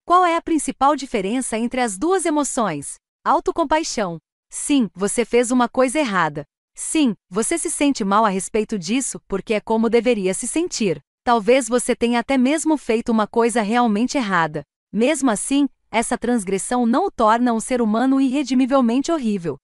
Qual 0.05 0.25
é 0.25 0.37
a 0.37 0.41
principal 0.41 0.95
diferença 0.95 1.57
entre 1.57 1.81
as 1.81 1.97
duas 1.97 2.25
emoções? 2.25 2.95
Autocompaixão. 3.25 4.19
Sim, 4.49 4.89
você 4.93 5.23
fez 5.25 5.51
uma 5.51 5.69
coisa 5.69 5.99
errada, 5.99 6.45
Sim, 6.73 7.15
você 7.29 7.57
se 7.57 7.69
sente 7.69 8.03
mal 8.03 8.25
a 8.25 8.29
respeito 8.29 8.77
disso 8.77 9.21
porque 9.27 9.53
é 9.53 9.59
como 9.59 9.89
deveria 9.89 10.33
se 10.33 10.47
sentir. 10.47 11.01
Talvez 11.23 11.67
você 11.67 11.95
tenha 11.95 12.19
até 12.19 12.37
mesmo 12.37 12.77
feito 12.77 13.11
uma 13.11 13.27
coisa 13.27 13.61
realmente 13.61 14.17
errada. 14.17 14.63
Mesmo 14.91 15.29
assim, 15.29 15.69
essa 15.91 16.17
transgressão 16.17 16.85
não 16.85 17.05
o 17.05 17.11
torna 17.11 17.53
um 17.53 17.59
ser 17.59 17.81
humano 17.81 18.19
irredimivelmente 18.19 19.11
horrível. 19.11 19.57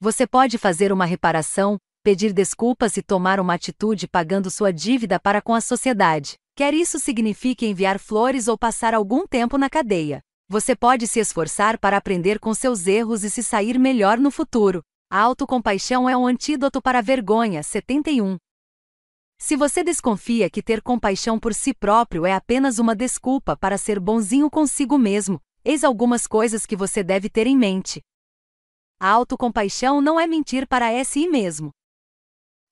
Você 0.00 0.26
pode 0.26 0.58
fazer 0.58 0.92
uma 0.92 1.04
reparação, 1.04 1.76
pedir 2.02 2.32
desculpas 2.32 2.96
e 2.96 3.02
tomar 3.02 3.38
uma 3.40 3.54
atitude 3.54 4.08
pagando 4.08 4.50
sua 4.50 4.72
dívida 4.72 5.18
para 5.20 5.42
com 5.42 5.54
a 5.54 5.60
sociedade. 5.60 6.34
Quer 6.56 6.72
isso 6.72 6.98
signifique 6.98 7.66
enviar 7.66 7.98
flores 7.98 8.48
ou 8.48 8.56
passar 8.56 8.94
algum 8.94 9.26
tempo 9.26 9.58
na 9.58 9.68
cadeia. 9.68 10.20
Você 10.48 10.76
pode 10.76 11.06
se 11.06 11.18
esforçar 11.18 11.78
para 11.78 11.96
aprender 11.96 12.38
com 12.38 12.54
seus 12.54 12.86
erros 12.86 13.24
e 13.24 13.30
se 13.30 13.42
sair 13.42 13.78
melhor 13.78 14.18
no 14.18 14.30
futuro. 14.30 14.82
A 15.16 15.20
autocompaixão 15.20 16.08
é 16.08 16.16
um 16.16 16.26
antídoto 16.26 16.82
para 16.82 16.98
a 16.98 17.00
vergonha. 17.00 17.62
71. 17.62 18.36
Se 19.38 19.54
você 19.54 19.84
desconfia 19.84 20.50
que 20.50 20.60
ter 20.60 20.82
compaixão 20.82 21.38
por 21.38 21.54
si 21.54 21.72
próprio 21.72 22.26
é 22.26 22.32
apenas 22.32 22.80
uma 22.80 22.96
desculpa 22.96 23.56
para 23.56 23.78
ser 23.78 24.00
bonzinho 24.00 24.50
consigo 24.50 24.98
mesmo, 24.98 25.40
eis 25.64 25.84
algumas 25.84 26.26
coisas 26.26 26.66
que 26.66 26.74
você 26.74 27.04
deve 27.04 27.30
ter 27.30 27.46
em 27.46 27.56
mente. 27.56 28.02
A 28.98 29.08
autocompaixão 29.08 30.00
não 30.00 30.18
é 30.18 30.26
mentir 30.26 30.66
para 30.66 31.04
si 31.04 31.28
mesmo. 31.28 31.70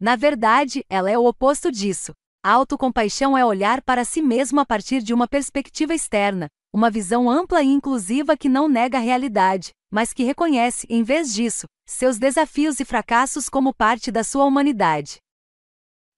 Na 0.00 0.16
verdade, 0.16 0.84
ela 0.88 1.08
é 1.08 1.16
o 1.16 1.24
oposto 1.24 1.70
disso. 1.70 2.12
A 2.42 2.50
autocompaixão 2.50 3.38
é 3.38 3.46
olhar 3.46 3.80
para 3.82 4.04
si 4.04 4.20
mesmo 4.20 4.58
a 4.58 4.66
partir 4.66 5.00
de 5.00 5.14
uma 5.14 5.28
perspectiva 5.28 5.94
externa, 5.94 6.48
uma 6.72 6.90
visão 6.90 7.30
ampla 7.30 7.62
e 7.62 7.68
inclusiva 7.68 8.36
que 8.36 8.48
não 8.48 8.68
nega 8.68 8.98
a 8.98 9.00
realidade, 9.00 9.70
mas 9.92 10.14
que 10.14 10.24
reconhece, 10.24 10.86
em 10.88 11.02
vez 11.02 11.34
disso, 11.34 11.66
seus 11.86 12.18
desafios 12.18 12.80
e 12.80 12.84
fracassos 12.84 13.50
como 13.50 13.74
parte 13.74 14.10
da 14.10 14.24
sua 14.24 14.46
humanidade. 14.46 15.18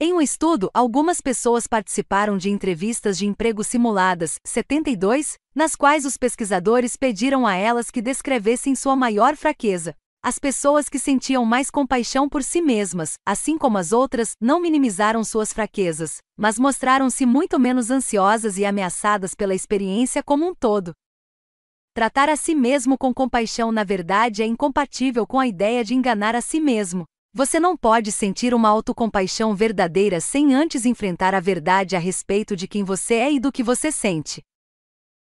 Em 0.01 0.13
um 0.13 0.21
estudo, 0.21 0.71
algumas 0.73 1.21
pessoas 1.21 1.67
participaram 1.67 2.37
de 2.37 2.51
entrevistas 2.51 3.19
de 3.19 3.27
emprego 3.27 3.65
simuladas, 3.65 4.39
72, 4.45 5.37
nas 5.55 5.75
quais 5.75 6.05
os 6.05 6.17
pesquisadores 6.17 6.97
pediram 6.97 7.47
a 7.47 7.55
elas 7.57 7.91
que 7.91 8.01
descrevessem 8.01 8.77
sua 8.77 8.95
maior 8.95 9.37
fraqueza. 9.37 9.95
As 10.23 10.39
pessoas 10.39 10.89
que 10.89 10.99
sentiam 10.99 11.45
mais 11.45 11.71
compaixão 11.71 12.29
por 12.29 12.43
si 12.43 12.63
mesmas, 12.63 13.15
assim 13.27 13.59
como 13.59 13.77
as 13.77 13.93
outras, 13.93 14.33
não 14.41 14.61
minimizaram 14.61 15.23
suas 15.23 15.53
fraquezas, 15.53 16.19
mas 16.37 16.59
mostraram-se 16.59 17.27
muito 17.27 17.59
menos 17.59 17.91
ansiosas 17.91 18.57
e 18.57 18.65
ameaçadas 18.65 19.35
pela 19.35 19.55
experiência 19.55 20.23
como 20.23 20.49
um 20.49 20.55
todo. 20.55 20.93
Tratar 21.95 22.29
a 22.29 22.35
si 22.35 22.57
mesmo 22.57 22.99
com 22.99 23.15
compaixão 23.15 23.71
na 23.71 23.85
verdade 23.85 24.43
é 24.43 24.47
incompatível 24.47 25.25
com 25.25 25.39
a 25.39 25.47
ideia 25.47 25.85
de 25.85 25.95
enganar 25.95 26.35
a 26.35 26.41
si 26.41 26.59
mesmo. 26.59 27.05
Você 27.33 27.61
não 27.61 27.77
pode 27.77 28.11
sentir 28.11 28.53
uma 28.53 28.69
autocompaixão 28.69 29.55
verdadeira 29.55 30.21
sem 30.21 30.53
antes 30.53 30.85
enfrentar 30.85 31.37
a 31.37 31.41
verdade 31.41 31.95
a 31.95 32.01
respeito 32.01 32.57
de 32.57 32.67
quem 32.67 32.83
você 32.83 33.15
é 33.15 33.33
e 33.35 33.39
do 33.39 33.53
que 33.53 33.63
você 33.63 33.93
sente. 33.93 34.43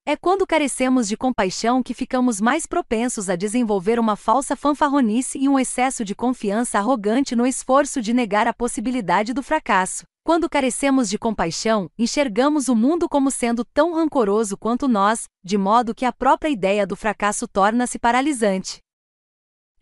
É 0.03 0.15
quando 0.15 0.47
carecemos 0.47 1.07
de 1.07 1.15
compaixão 1.15 1.83
que 1.83 1.93
ficamos 1.93 2.41
mais 2.41 2.65
propensos 2.65 3.29
a 3.29 3.35
desenvolver 3.35 3.99
uma 3.99 4.15
falsa 4.15 4.55
fanfarronice 4.55 5.37
e 5.37 5.47
um 5.47 5.59
excesso 5.59 6.03
de 6.03 6.15
confiança 6.15 6.79
arrogante 6.79 7.35
no 7.35 7.45
esforço 7.45 8.01
de 8.01 8.13
negar 8.13 8.47
a 8.47 8.53
possibilidade 8.53 9.31
do 9.31 9.43
fracasso. 9.43 10.05
Quando 10.27 10.49
carecemos 10.49 11.09
de 11.09 11.17
compaixão, 11.17 11.89
enxergamos 11.97 12.67
o 12.67 12.75
mundo 12.75 13.07
como 13.07 13.31
sendo 13.31 13.63
tão 13.63 13.93
rancoroso 13.93 14.57
quanto 14.57 14.85
nós, 14.85 15.23
de 15.41 15.57
modo 15.57 15.95
que 15.95 16.03
a 16.03 16.11
própria 16.11 16.49
ideia 16.49 16.85
do 16.85 16.97
fracasso 16.97 17.47
torna-se 17.47 17.97
paralisante. 17.97 18.79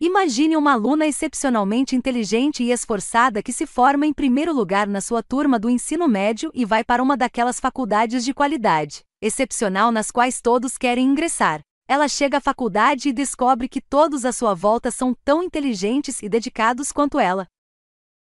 Imagine 0.00 0.56
uma 0.56 0.74
aluna 0.74 1.04
excepcionalmente 1.04 1.96
inteligente 1.96 2.62
e 2.62 2.70
esforçada 2.70 3.42
que 3.42 3.52
se 3.52 3.66
forma 3.66 4.06
em 4.06 4.12
primeiro 4.12 4.54
lugar 4.54 4.86
na 4.86 5.00
sua 5.00 5.20
turma 5.20 5.58
do 5.58 5.68
ensino 5.68 6.06
médio 6.06 6.52
e 6.54 6.64
vai 6.64 6.84
para 6.84 7.02
uma 7.02 7.16
daquelas 7.16 7.58
faculdades 7.58 8.24
de 8.24 8.32
qualidade 8.32 9.02
excepcional 9.20 9.90
nas 9.90 10.12
quais 10.12 10.40
todos 10.40 10.78
querem 10.78 11.08
ingressar. 11.08 11.58
Ela 11.88 12.06
chega 12.06 12.38
à 12.38 12.40
faculdade 12.40 13.08
e 13.08 13.12
descobre 13.12 13.68
que 13.68 13.80
todos 13.80 14.24
à 14.24 14.30
sua 14.30 14.54
volta 14.54 14.92
são 14.92 15.12
tão 15.24 15.42
inteligentes 15.42 16.22
e 16.22 16.28
dedicados 16.28 16.92
quanto 16.92 17.18
ela. 17.18 17.48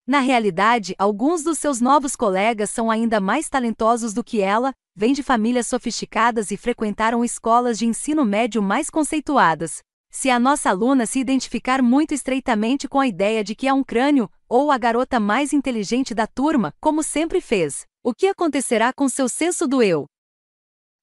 Na 0.08 0.20
realidade, 0.20 0.94
alguns 0.98 1.42
dos 1.42 1.58
seus 1.58 1.82
novos 1.82 2.16
colegas 2.16 2.70
são 2.70 2.90
ainda 2.90 3.20
mais 3.20 3.46
talentosos 3.50 4.14
do 4.14 4.24
que 4.24 4.40
ela, 4.40 4.72
vêm 4.96 5.12
de 5.12 5.22
famílias 5.22 5.66
sofisticadas 5.66 6.50
e 6.50 6.56
frequentaram 6.56 7.22
escolas 7.22 7.78
de 7.78 7.84
ensino 7.84 8.24
médio 8.24 8.62
mais 8.62 8.88
conceituadas. 8.88 9.82
Se 10.10 10.30
a 10.30 10.38
nossa 10.38 10.70
aluna 10.70 11.04
se 11.04 11.20
identificar 11.20 11.82
muito 11.82 12.14
estreitamente 12.14 12.88
com 12.88 12.98
a 12.98 13.06
ideia 13.06 13.44
de 13.44 13.54
que 13.54 13.68
é 13.68 13.74
um 13.74 13.84
crânio, 13.84 14.30
ou 14.48 14.72
a 14.72 14.78
garota 14.78 15.20
mais 15.20 15.52
inteligente 15.52 16.14
da 16.14 16.26
turma, 16.26 16.72
como 16.80 17.02
sempre 17.02 17.42
fez, 17.42 17.84
o 18.02 18.14
que 18.14 18.28
acontecerá 18.28 18.94
com 18.94 19.10
seu 19.10 19.28
senso 19.28 19.68
do 19.68 19.82
eu? 19.82 20.06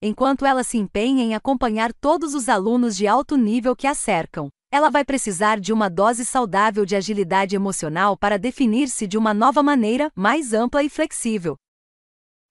Enquanto 0.01 0.48
ela 0.48 0.64
se 0.64 0.80
empenha 0.80 1.24
em 1.24 1.35
acompanhar 1.35 1.93
todos 1.93 2.34
os 2.34 2.50
alunos 2.50 2.98
de 2.98 3.06
alto 3.06 3.38
nível 3.38 3.75
que 3.75 3.85
a 3.85 3.93
cercam, 3.93 4.50
ela 4.76 4.90
vai 4.90 5.06
precisar 5.06 5.58
de 5.58 5.72
uma 5.72 5.90
dose 5.90 6.26
saudável 6.26 6.86
de 6.86 6.98
agilidade 6.98 7.56
emocional 7.56 8.18
para 8.18 8.38
definir-se 8.38 9.08
de 9.08 9.18
uma 9.18 9.34
nova 9.34 9.64
maneira, 9.64 10.12
mais 10.14 10.54
ampla 10.54 10.84
e 10.84 10.90
flexível. 10.90 11.56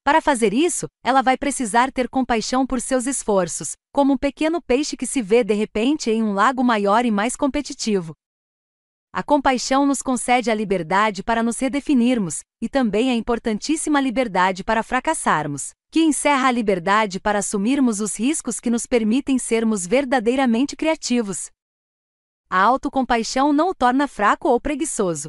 Para 0.03 0.23
fazer 0.23 0.55
isso, 0.55 0.87
ela 1.05 1.21
vai 1.21 1.37
precisar 1.37 1.93
ter 1.93 2.09
compaixão 2.09 2.67
por 2.67 2.81
seus 2.81 3.07
esforços, 3.07 3.73
como 3.93 4.15
um 4.15 4.17
pequeno 4.17 4.63
peixe 4.63 4.97
que 4.97 5.07
se 5.07 5.21
vê 5.21 5.45
de 5.45 5.53
repente 5.53 6.11
em 6.11 6.23
um 6.23 6.33
lago 6.33 6.65
maior 6.65 7.05
e 7.05 7.11
mais 7.11 7.37
competitivo. 7.37 8.15
A 9.13 9.23
compaixão 9.23 9.85
nos 9.85 10.01
concede 10.01 10.51
a 10.51 10.55
liberdade 10.55 11.23
para 11.23 11.43
nos 11.43 11.59
redefinirmos, 11.59 12.41
e 12.59 12.71
também 12.71 13.11
a 13.11 13.15
importantíssima 13.15 14.01
liberdade 14.01 14.65
para 14.65 14.83
fracassarmos, 14.83 15.73
que 15.91 16.01
encerra 16.01 16.49
a 16.49 16.51
liberdade 16.51 17.21
para 17.21 17.41
assumirmos 17.41 18.01
os 18.01 18.19
riscos 18.19 18.61
que 18.61 18.71
nos 18.71 18.87
permitem 18.87 19.39
sermos 19.39 19.87
verdadeiramente 19.87 20.75
criativos. 20.75 21.53
A 22.57 22.63
autocompaixão 22.63 23.53
não 23.53 23.71
o 23.71 23.75
torna 23.75 24.07
fraco 24.07 24.49
ou 24.49 24.61
preguiçoso. 24.61 25.29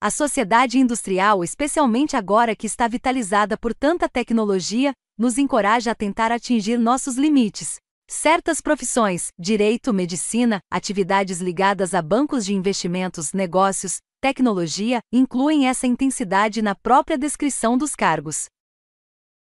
A 0.00 0.10
sociedade 0.10 0.76
industrial, 0.76 1.44
especialmente 1.44 2.16
agora 2.16 2.56
que 2.56 2.66
está 2.66 2.88
vitalizada 2.88 3.56
por 3.56 3.72
tanta 3.72 4.08
tecnologia, 4.08 4.92
nos 5.16 5.38
encoraja 5.38 5.92
a 5.92 5.94
tentar 5.94 6.32
atingir 6.32 6.78
nossos 6.78 7.14
limites, 7.16 7.76
Certas 8.08 8.60
profissões, 8.60 9.28
direito, 9.38 9.94
medicina, 9.94 10.58
atividades 10.68 11.40
ligadas 11.40 11.94
a 11.94 12.02
bancos 12.02 12.44
de 12.44 12.54
investimentos, 12.54 13.32
negócios, 13.32 13.98
tecnologia, 14.20 14.98
incluem 15.12 15.68
essa 15.68 15.86
intensidade 15.86 16.60
na 16.60 16.74
própria 16.74 17.16
descrição 17.16 17.78
dos 17.78 17.94
cargos. 17.94 18.46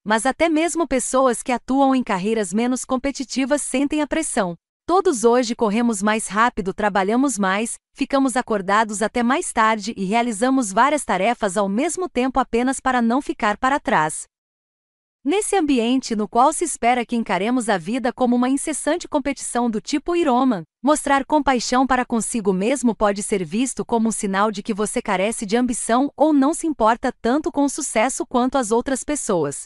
Mas 0.04 0.26
até 0.26 0.50
mesmo 0.50 0.86
pessoas 0.86 1.42
que 1.42 1.50
atuam 1.50 1.94
em 1.94 2.02
carreiras 2.02 2.52
menos 2.52 2.84
competitivas 2.84 3.62
sentem 3.62 4.02
a 4.02 4.06
pressão. 4.06 4.54
Todos 4.86 5.24
hoje 5.24 5.56
corremos 5.56 6.02
mais 6.02 6.28
rápido, 6.28 6.74
trabalhamos 6.74 7.38
mais, 7.38 7.78
ficamos 7.94 8.36
acordados 8.36 9.00
até 9.00 9.22
mais 9.22 9.50
tarde 9.50 9.94
e 9.96 10.04
realizamos 10.04 10.74
várias 10.74 11.06
tarefas 11.06 11.56
ao 11.56 11.70
mesmo 11.70 12.06
tempo 12.06 12.38
apenas 12.38 12.80
para 12.80 13.00
não 13.00 13.22
ficar 13.22 13.56
para 13.56 13.80
trás. 13.80 14.24
Nesse 15.24 15.56
ambiente 15.56 16.14
no 16.14 16.28
qual 16.28 16.52
se 16.52 16.64
espera 16.64 17.06
que 17.06 17.16
encaremos 17.16 17.70
a 17.70 17.78
vida 17.78 18.12
como 18.12 18.36
uma 18.36 18.50
incessante 18.50 19.08
competição 19.08 19.70
do 19.70 19.80
tipo 19.80 20.14
Iroman, 20.14 20.64
mostrar 20.82 21.24
compaixão 21.24 21.86
para 21.86 22.04
consigo 22.04 22.52
mesmo 22.52 22.94
pode 22.94 23.22
ser 23.22 23.42
visto 23.42 23.86
como 23.86 24.08
um 24.08 24.12
sinal 24.12 24.50
de 24.50 24.62
que 24.62 24.74
você 24.74 25.00
carece 25.00 25.46
de 25.46 25.56
ambição 25.56 26.12
ou 26.14 26.30
não 26.30 26.52
se 26.52 26.66
importa 26.66 27.10
tanto 27.22 27.50
com 27.50 27.64
o 27.64 27.70
sucesso 27.70 28.26
quanto 28.26 28.58
as 28.58 28.70
outras 28.70 29.02
pessoas. 29.02 29.64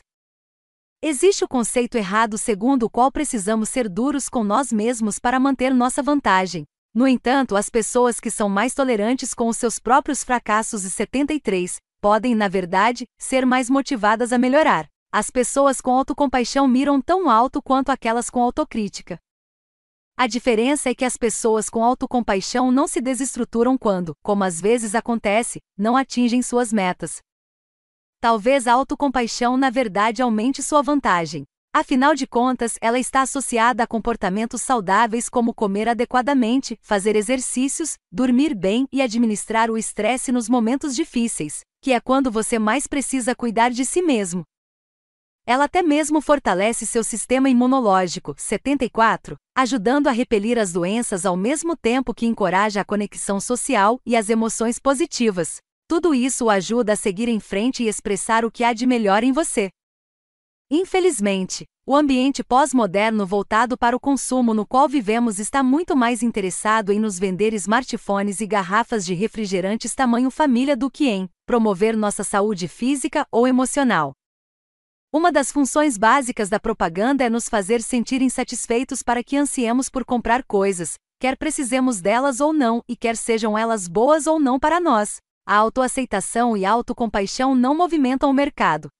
Existe 1.00 1.44
o 1.44 1.48
conceito 1.48 1.96
errado 1.96 2.36
segundo 2.36 2.82
o 2.82 2.90
qual 2.90 3.12
precisamos 3.12 3.68
ser 3.68 3.88
duros 3.88 4.28
com 4.28 4.42
nós 4.42 4.72
mesmos 4.72 5.20
para 5.20 5.38
manter 5.38 5.72
nossa 5.72 6.02
vantagem. 6.02 6.64
No 6.92 7.06
entanto, 7.06 7.54
as 7.54 7.70
pessoas 7.70 8.18
que 8.18 8.32
são 8.32 8.48
mais 8.48 8.74
tolerantes 8.74 9.32
com 9.32 9.46
os 9.46 9.56
seus 9.56 9.78
próprios 9.78 10.24
fracassos 10.24 10.82
e 10.82 10.90
73 10.90 11.76
podem, 12.00 12.34
na 12.34 12.48
verdade, 12.48 13.04
ser 13.16 13.46
mais 13.46 13.70
motivadas 13.70 14.32
a 14.32 14.38
melhorar. 14.38 14.88
As 15.12 15.30
pessoas 15.30 15.80
com 15.80 15.92
autocompaixão 15.92 16.66
miram 16.66 17.00
tão 17.00 17.30
alto 17.30 17.62
quanto 17.62 17.90
aquelas 17.90 18.28
com 18.28 18.42
autocrítica. 18.42 19.20
A 20.16 20.26
diferença 20.26 20.90
é 20.90 20.94
que 20.96 21.04
as 21.04 21.16
pessoas 21.16 21.70
com 21.70 21.84
autocompaixão 21.84 22.72
não 22.72 22.88
se 22.88 23.00
desestruturam 23.00 23.78
quando, 23.78 24.16
como 24.20 24.42
às 24.42 24.60
vezes 24.60 24.96
acontece, 24.96 25.60
não 25.78 25.96
atingem 25.96 26.42
suas 26.42 26.72
metas. 26.72 27.20
Talvez 28.20 28.66
a 28.66 28.72
autocompaixão 28.72 29.56
na 29.56 29.70
verdade 29.70 30.20
aumente 30.22 30.60
sua 30.60 30.82
vantagem. 30.82 31.44
Afinal 31.72 32.16
de 32.16 32.26
contas, 32.26 32.74
ela 32.80 32.98
está 32.98 33.22
associada 33.22 33.84
a 33.84 33.86
comportamentos 33.86 34.60
saudáveis 34.60 35.28
como 35.28 35.54
comer 35.54 35.88
adequadamente, 35.88 36.76
fazer 36.80 37.14
exercícios, 37.14 37.94
dormir 38.10 38.56
bem 38.56 38.88
e 38.92 39.00
administrar 39.00 39.70
o 39.70 39.78
estresse 39.78 40.32
nos 40.32 40.48
momentos 40.48 40.96
difíceis, 40.96 41.60
que 41.80 41.92
é 41.92 42.00
quando 42.00 42.28
você 42.28 42.58
mais 42.58 42.88
precisa 42.88 43.36
cuidar 43.36 43.70
de 43.70 43.84
si 43.84 44.02
mesmo. 44.02 44.42
Ela 45.46 45.64
até 45.64 45.80
mesmo 45.80 46.20
fortalece 46.20 46.86
seu 46.86 47.04
sistema 47.04 47.48
imunológico, 47.48 48.34
74, 48.36 49.36
ajudando 49.56 50.08
a 50.08 50.10
repelir 50.10 50.58
as 50.58 50.72
doenças 50.72 51.24
ao 51.24 51.36
mesmo 51.36 51.76
tempo 51.76 52.12
que 52.12 52.26
encoraja 52.26 52.80
a 52.80 52.84
conexão 52.84 53.38
social 53.38 54.00
e 54.04 54.16
as 54.16 54.28
emoções 54.28 54.80
positivas. 54.80 55.58
Tudo 55.88 56.14
isso 56.14 56.44
o 56.44 56.50
ajuda 56.50 56.92
a 56.92 56.96
seguir 56.96 57.30
em 57.30 57.40
frente 57.40 57.82
e 57.82 57.88
expressar 57.88 58.44
o 58.44 58.50
que 58.50 58.62
há 58.62 58.74
de 58.74 58.86
melhor 58.86 59.24
em 59.24 59.32
você. 59.32 59.70
Infelizmente, 60.70 61.64
o 61.86 61.96
ambiente 61.96 62.44
pós-moderno 62.44 63.24
voltado 63.24 63.78
para 63.78 63.96
o 63.96 64.00
consumo 64.00 64.52
no 64.52 64.66
qual 64.66 64.86
vivemos 64.86 65.38
está 65.38 65.62
muito 65.62 65.96
mais 65.96 66.22
interessado 66.22 66.92
em 66.92 67.00
nos 67.00 67.18
vender 67.18 67.54
smartphones 67.54 68.42
e 68.42 68.46
garrafas 68.46 69.06
de 69.06 69.14
refrigerantes 69.14 69.94
tamanho 69.94 70.30
família 70.30 70.76
do 70.76 70.90
que 70.90 71.08
em 71.08 71.26
promover 71.46 71.96
nossa 71.96 72.22
saúde 72.22 72.68
física 72.68 73.26
ou 73.32 73.48
emocional. 73.48 74.12
Uma 75.10 75.32
das 75.32 75.50
funções 75.50 75.96
básicas 75.96 76.50
da 76.50 76.60
propaganda 76.60 77.24
é 77.24 77.30
nos 77.30 77.48
fazer 77.48 77.80
sentir 77.80 78.20
insatisfeitos 78.20 79.02
para 79.02 79.24
que 79.24 79.38
ansiemos 79.38 79.88
por 79.88 80.04
comprar 80.04 80.44
coisas, 80.44 80.96
quer 81.18 81.34
precisemos 81.38 82.02
delas 82.02 82.40
ou 82.40 82.52
não 82.52 82.82
e 82.86 82.94
quer 82.94 83.16
sejam 83.16 83.56
elas 83.56 83.88
boas 83.88 84.26
ou 84.26 84.38
não 84.38 84.58
para 84.60 84.78
nós. 84.78 85.16
A 85.50 85.56
autoaceitação 85.56 86.54
e 86.58 86.66
a 86.66 86.70
autocompaixão 86.70 87.54
não 87.54 87.74
movimentam 87.74 88.28
o 88.28 88.34
mercado. 88.34 88.90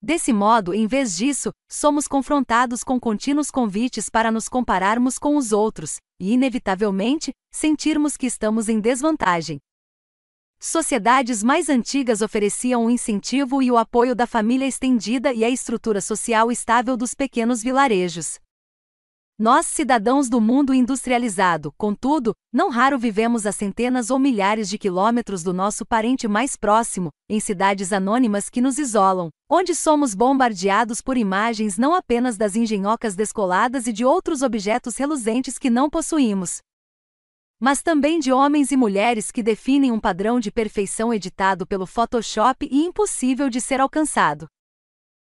Desse 0.00 0.32
modo, 0.32 0.72
em 0.72 0.86
vez 0.86 1.14
disso, 1.14 1.52
somos 1.70 2.08
confrontados 2.08 2.82
com 2.82 2.98
contínuos 2.98 3.50
convites 3.50 4.08
para 4.08 4.30
nos 4.32 4.48
compararmos 4.48 5.18
com 5.18 5.36
os 5.36 5.52
outros, 5.52 5.98
e, 6.18 6.32
inevitavelmente, 6.32 7.34
sentirmos 7.52 8.16
que 8.16 8.24
estamos 8.24 8.70
em 8.70 8.80
desvantagem. 8.80 9.60
Sociedades 10.58 11.42
mais 11.42 11.68
antigas 11.68 12.22
ofereciam 12.22 12.86
o 12.86 12.90
incentivo 12.90 13.62
e 13.62 13.70
o 13.70 13.76
apoio 13.76 14.14
da 14.14 14.26
família 14.26 14.66
estendida 14.66 15.30
e 15.30 15.44
a 15.44 15.50
estrutura 15.50 16.00
social 16.00 16.50
estável 16.50 16.96
dos 16.96 17.12
pequenos 17.12 17.62
vilarejos. 17.62 18.38
Nós, 19.42 19.64
cidadãos 19.64 20.28
do 20.28 20.38
mundo 20.38 20.74
industrializado, 20.74 21.72
contudo, 21.78 22.34
não 22.52 22.68
raro 22.68 22.98
vivemos 22.98 23.46
a 23.46 23.52
centenas 23.52 24.10
ou 24.10 24.18
milhares 24.18 24.68
de 24.68 24.76
quilômetros 24.76 25.42
do 25.42 25.54
nosso 25.54 25.86
parente 25.86 26.28
mais 26.28 26.56
próximo, 26.56 27.08
em 27.26 27.40
cidades 27.40 27.90
anônimas 27.90 28.50
que 28.50 28.60
nos 28.60 28.76
isolam, 28.76 29.30
onde 29.48 29.74
somos 29.74 30.14
bombardeados 30.14 31.00
por 31.00 31.16
imagens 31.16 31.78
não 31.78 31.94
apenas 31.94 32.36
das 32.36 32.54
engenhocas 32.54 33.16
descoladas 33.16 33.86
e 33.86 33.94
de 33.94 34.04
outros 34.04 34.42
objetos 34.42 34.98
reluzentes 34.98 35.56
que 35.56 35.70
não 35.70 35.88
possuímos, 35.88 36.58
mas 37.58 37.80
também 37.80 38.20
de 38.20 38.30
homens 38.30 38.70
e 38.70 38.76
mulheres 38.76 39.32
que 39.32 39.42
definem 39.42 39.90
um 39.90 39.98
padrão 39.98 40.38
de 40.38 40.52
perfeição 40.52 41.14
editado 41.14 41.66
pelo 41.66 41.86
Photoshop 41.86 42.68
e 42.70 42.84
impossível 42.84 43.48
de 43.48 43.62
ser 43.62 43.80
alcançado. 43.80 44.46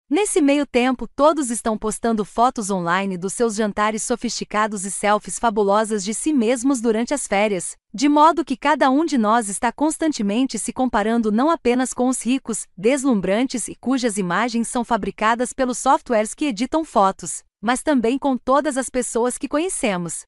Nesse 0.09 0.41
meio 0.41 0.65
tempo, 0.67 1.07
todos 1.07 1.49
estão 1.49 1.77
postando 1.77 2.23
fotos 2.23 2.69
online 2.69 3.17
dos 3.17 3.33
seus 3.33 3.55
jantares 3.55 4.03
sofisticados 4.03 4.85
e 4.85 4.91
selfies 4.91 5.39
fabulosas 5.39 6.03
de 6.03 6.13
si 6.13 6.31
mesmos 6.31 6.79
durante 6.81 7.13
as 7.13 7.25
férias, 7.25 7.75
de 7.93 8.07
modo 8.07 8.45
que 8.45 8.55
cada 8.55 8.91
um 8.91 9.05
de 9.05 9.17
nós 9.17 9.49
está 9.49 9.71
constantemente 9.71 10.59
se 10.59 10.71
comparando 10.71 11.31
não 11.31 11.49
apenas 11.49 11.93
com 11.93 12.07
os 12.09 12.23
ricos, 12.23 12.67
deslumbrantes 12.77 13.67
e 13.67 13.75
cujas 13.75 14.17
imagens 14.17 14.67
são 14.67 14.83
fabricadas 14.83 15.51
pelos 15.51 15.79
softwares 15.79 16.33
que 16.33 16.45
editam 16.45 16.83
fotos, 16.83 17.43
mas 17.59 17.81
também 17.81 18.19
com 18.19 18.37
todas 18.37 18.77
as 18.77 18.89
pessoas 18.89 19.37
que 19.37 19.47
conhecemos, 19.47 20.25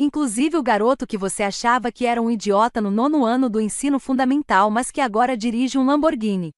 Inclusive 0.00 0.56
o 0.56 0.62
garoto 0.62 1.04
que 1.08 1.18
você 1.18 1.42
achava 1.42 1.90
que 1.90 2.06
era 2.06 2.22
um 2.22 2.30
idiota 2.30 2.80
no 2.80 2.88
nono 2.88 3.24
ano 3.24 3.50
do 3.50 3.60
ensino 3.60 3.98
fundamental, 3.98 4.70
mas 4.70 4.92
que 4.92 5.00
agora 5.00 5.36
dirige 5.36 5.76
um 5.76 5.84
Lamborghini. 5.84 6.52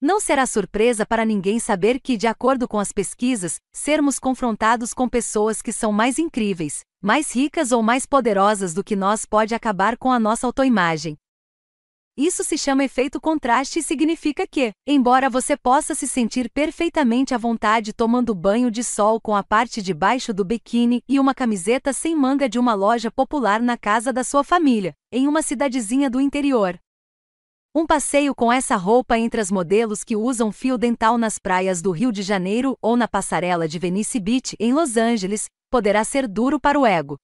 Não 0.00 0.18
será 0.18 0.46
surpresa 0.46 1.04
para 1.04 1.24
ninguém 1.24 1.58
saber 1.58 2.00
que, 2.00 2.16
de 2.16 2.26
acordo 2.26 2.66
com 2.66 2.78
as 2.78 2.90
pesquisas, 2.90 3.60
sermos 3.72 4.18
confrontados 4.18 4.94
com 4.94 5.08
pessoas 5.08 5.60
que 5.60 5.72
são 5.72 5.92
mais 5.92 6.18
incríveis, 6.18 6.80
mais 7.02 7.34
ricas 7.34 7.70
ou 7.70 7.82
mais 7.82 8.06
poderosas 8.06 8.72
do 8.72 8.82
que 8.82 8.96
nós 8.96 9.26
pode 9.26 9.54
acabar 9.54 9.98
com 9.98 10.10
a 10.10 10.18
nossa 10.18 10.46
autoimagem, 10.46 11.18
isso 12.22 12.44
se 12.44 12.58
chama 12.58 12.84
efeito 12.84 13.18
contraste 13.18 13.78
e 13.78 13.82
significa 13.82 14.46
que, 14.46 14.72
embora 14.86 15.30
você 15.30 15.56
possa 15.56 15.94
se 15.94 16.06
sentir 16.06 16.50
perfeitamente 16.50 17.34
à 17.34 17.38
vontade 17.38 17.94
tomando 17.94 18.34
banho 18.34 18.70
de 18.70 18.84
sol 18.84 19.18
com 19.18 19.34
a 19.34 19.42
parte 19.42 19.80
de 19.80 19.94
baixo 19.94 20.34
do 20.34 20.44
biquíni 20.44 21.02
e 21.08 21.18
uma 21.18 21.34
camiseta 21.34 21.94
sem 21.94 22.14
manga 22.14 22.46
de 22.46 22.58
uma 22.58 22.74
loja 22.74 23.10
popular 23.10 23.62
na 23.62 23.76
casa 23.78 24.12
da 24.12 24.22
sua 24.22 24.44
família, 24.44 24.94
em 25.10 25.26
uma 25.26 25.40
cidadezinha 25.40 26.10
do 26.10 26.20
interior. 26.20 26.78
Um 27.72 27.86
passeio 27.86 28.34
com 28.34 28.52
essa 28.52 28.74
roupa 28.74 29.16
entre 29.16 29.40
as 29.40 29.48
modelos 29.48 30.02
que 30.02 30.16
usam 30.16 30.50
fio 30.50 30.76
dental 30.76 31.16
nas 31.16 31.38
praias 31.38 31.80
do 31.80 31.92
Rio 31.92 32.10
de 32.10 32.20
Janeiro 32.20 32.76
ou 32.82 32.96
na 32.96 33.06
passarela 33.06 33.68
de 33.68 33.78
Venice 33.78 34.18
Beach, 34.18 34.56
em 34.58 34.72
Los 34.72 34.96
Angeles, 34.96 35.44
poderá 35.70 36.02
ser 36.02 36.26
duro 36.26 36.58
para 36.58 36.76
o 36.76 36.84
ego, 36.84 37.16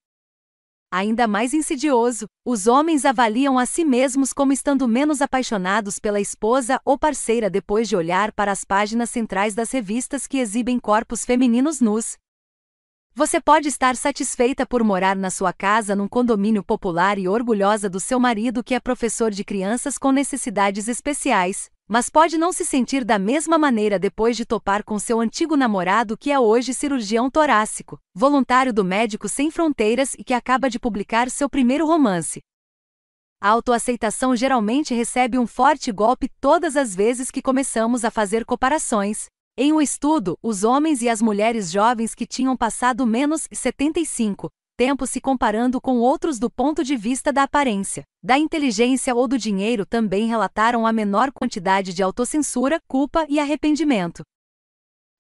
Ainda 0.93 1.27
mais 1.27 1.53
insidioso, 1.53 2.27
os 2.47 2.69
homens 2.69 3.05
avaliam 3.05 3.59
a 3.59 3.67
si 3.67 3.85
mesmos 3.85 4.33
como 4.33 4.53
estando 4.53 4.87
menos 4.87 5.21
apaixonados 5.21 5.99
pela 5.99 6.21
esposa 6.21 6.81
ou 6.85 6.97
parceira 6.97 7.51
depois 7.51 7.89
de 7.89 7.97
olhar 7.97 8.33
para 8.33 8.53
as 8.53 8.65
páginas 8.65 9.11
centrais 9.11 9.55
das 9.55 9.73
revistas 9.73 10.29
que 10.29 10.39
exibem 10.39 10.79
corpos 10.79 11.25
femininos 11.25 11.81
nus. 11.81 12.17
Você 13.19 13.41
pode 13.41 13.67
estar 13.67 13.97
satisfeita 13.97 14.67
por 14.67 14.85
morar 14.85 15.17
na 15.17 15.31
sua 15.31 15.51
casa 15.51 15.97
num 15.97 16.07
condomínio 16.07 16.63
popular 16.63 17.17
e 17.17 17.27
orgulhosa 17.27 17.89
do 17.89 17.99
seu 17.99 18.21
marido 18.21 18.63
que 18.63 18.75
é 18.75 18.79
professor 18.79 19.31
de 19.31 19.43
crianças 19.43 19.97
com 19.97 20.13
necessidades 20.13 20.87
especiais, 20.87 21.71
Mas 21.89 22.11
pode 22.11 22.37
não 22.37 22.53
se 22.53 22.63
sentir 22.63 23.07
da 23.07 23.19
mesma 23.19 23.57
maneira 23.57 23.99
depois 23.99 24.37
de 24.37 24.45
topar 24.45 24.85
com 24.85 24.99
seu 24.99 25.19
antigo 25.19 25.57
namorado 25.57 26.15
que 26.15 26.31
é 26.31 26.39
hoje 26.39 26.75
cirurgião 26.75 27.31
torácico, 27.31 27.99
voluntário 28.15 28.71
do 28.71 28.85
Médico 28.85 29.31
Sem 29.31 29.51
Fronteiras 29.51 30.13
e 30.19 30.23
que 30.23 30.35
acaba 30.35 30.69
de 30.69 30.79
publicar 30.79 31.31
seu 31.31 31.49
primeiro 31.49 31.87
romance. 31.87 32.41
A 33.41 33.49
autoaceitação 33.49 34.37
geralmente 34.37 34.93
recebe 34.93 35.39
um 35.39 35.47
forte 35.47 35.91
golpe 35.91 36.29
todas 36.39 36.77
as 36.77 36.95
vezes 36.95 37.31
que 37.31 37.41
começamos 37.41 38.05
a 38.05 38.11
fazer 38.11 38.45
comparações. 38.45 39.29
Em 39.59 39.73
um 39.73 39.81
estudo, 39.81 40.39
os 40.43 40.65
homens 40.65 41.01
e 41.01 41.09
as 41.09 41.23
mulheres 41.23 41.71
jovens 41.71 42.15
que 42.15 42.27
tinham 42.27 42.55
passado 42.55 43.07
menos 43.07 43.49
75 43.51 44.51
tempo 44.77 45.07
se 45.07 45.21
comparando 45.23 45.81
com 45.81 45.97
outros 45.97 46.39
do 46.39 46.51
ponto 46.51 46.85
de 46.85 46.97
vista 46.97 47.33
da 47.33 47.45
aparência, 47.45 48.03
da 48.23 48.39
inteligência 48.39 49.15
ou 49.15 49.27
do 49.27 49.39
dinheiro 49.39 49.87
também 49.87 50.29
relataram 50.29 50.87
a 50.87 50.93
menor 50.93 51.33
quantidade 51.33 51.95
de 51.95 52.03
autocensura, 52.03 52.79
culpa 52.87 53.25
e 53.29 53.41
arrependimento. 53.41 54.23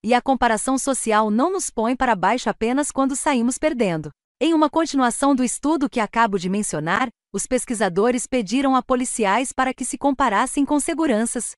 E 0.04 0.12
a 0.12 0.20
comparação 0.20 0.76
social 0.76 1.30
não 1.30 1.50
nos 1.50 1.70
põe 1.70 1.96
para 1.96 2.14
baixo 2.14 2.50
apenas 2.50 2.90
quando 2.90 3.16
saímos 3.16 3.56
perdendo. 3.56 4.10
Em 4.38 4.52
uma 4.52 4.68
continuação 4.68 5.34
do 5.34 5.42
estudo 5.42 5.88
que 5.88 5.98
acabo 5.98 6.38
de 6.38 6.50
mencionar, 6.50 7.08
os 7.32 7.46
pesquisadores 7.46 8.26
pediram 8.26 8.76
a 8.76 8.82
policiais 8.82 9.52
para 9.52 9.72
que 9.72 9.86
se 9.86 9.96
comparassem 9.96 10.66
com 10.66 10.78
seguranças, 10.78 11.52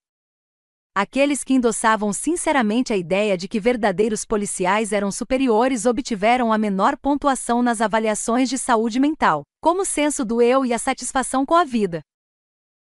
Aqueles 0.94 1.44
que 1.44 1.54
endossavam 1.54 2.12
sinceramente 2.12 2.92
a 2.92 2.96
ideia 2.96 3.36
de 3.38 3.46
que 3.46 3.60
verdadeiros 3.60 4.24
policiais 4.24 4.92
eram 4.92 5.12
superiores 5.12 5.86
obtiveram 5.86 6.52
a 6.52 6.58
menor 6.58 6.96
pontuação 6.96 7.62
nas 7.62 7.80
avaliações 7.80 8.48
de 8.48 8.58
saúde 8.58 8.98
mental, 8.98 9.44
como 9.60 9.82
o 9.82 9.84
senso 9.84 10.24
do 10.24 10.42
eu 10.42 10.66
e 10.66 10.72
a 10.72 10.78
satisfação 10.78 11.46
com 11.46 11.54
a 11.54 11.62
vida. 11.62 12.02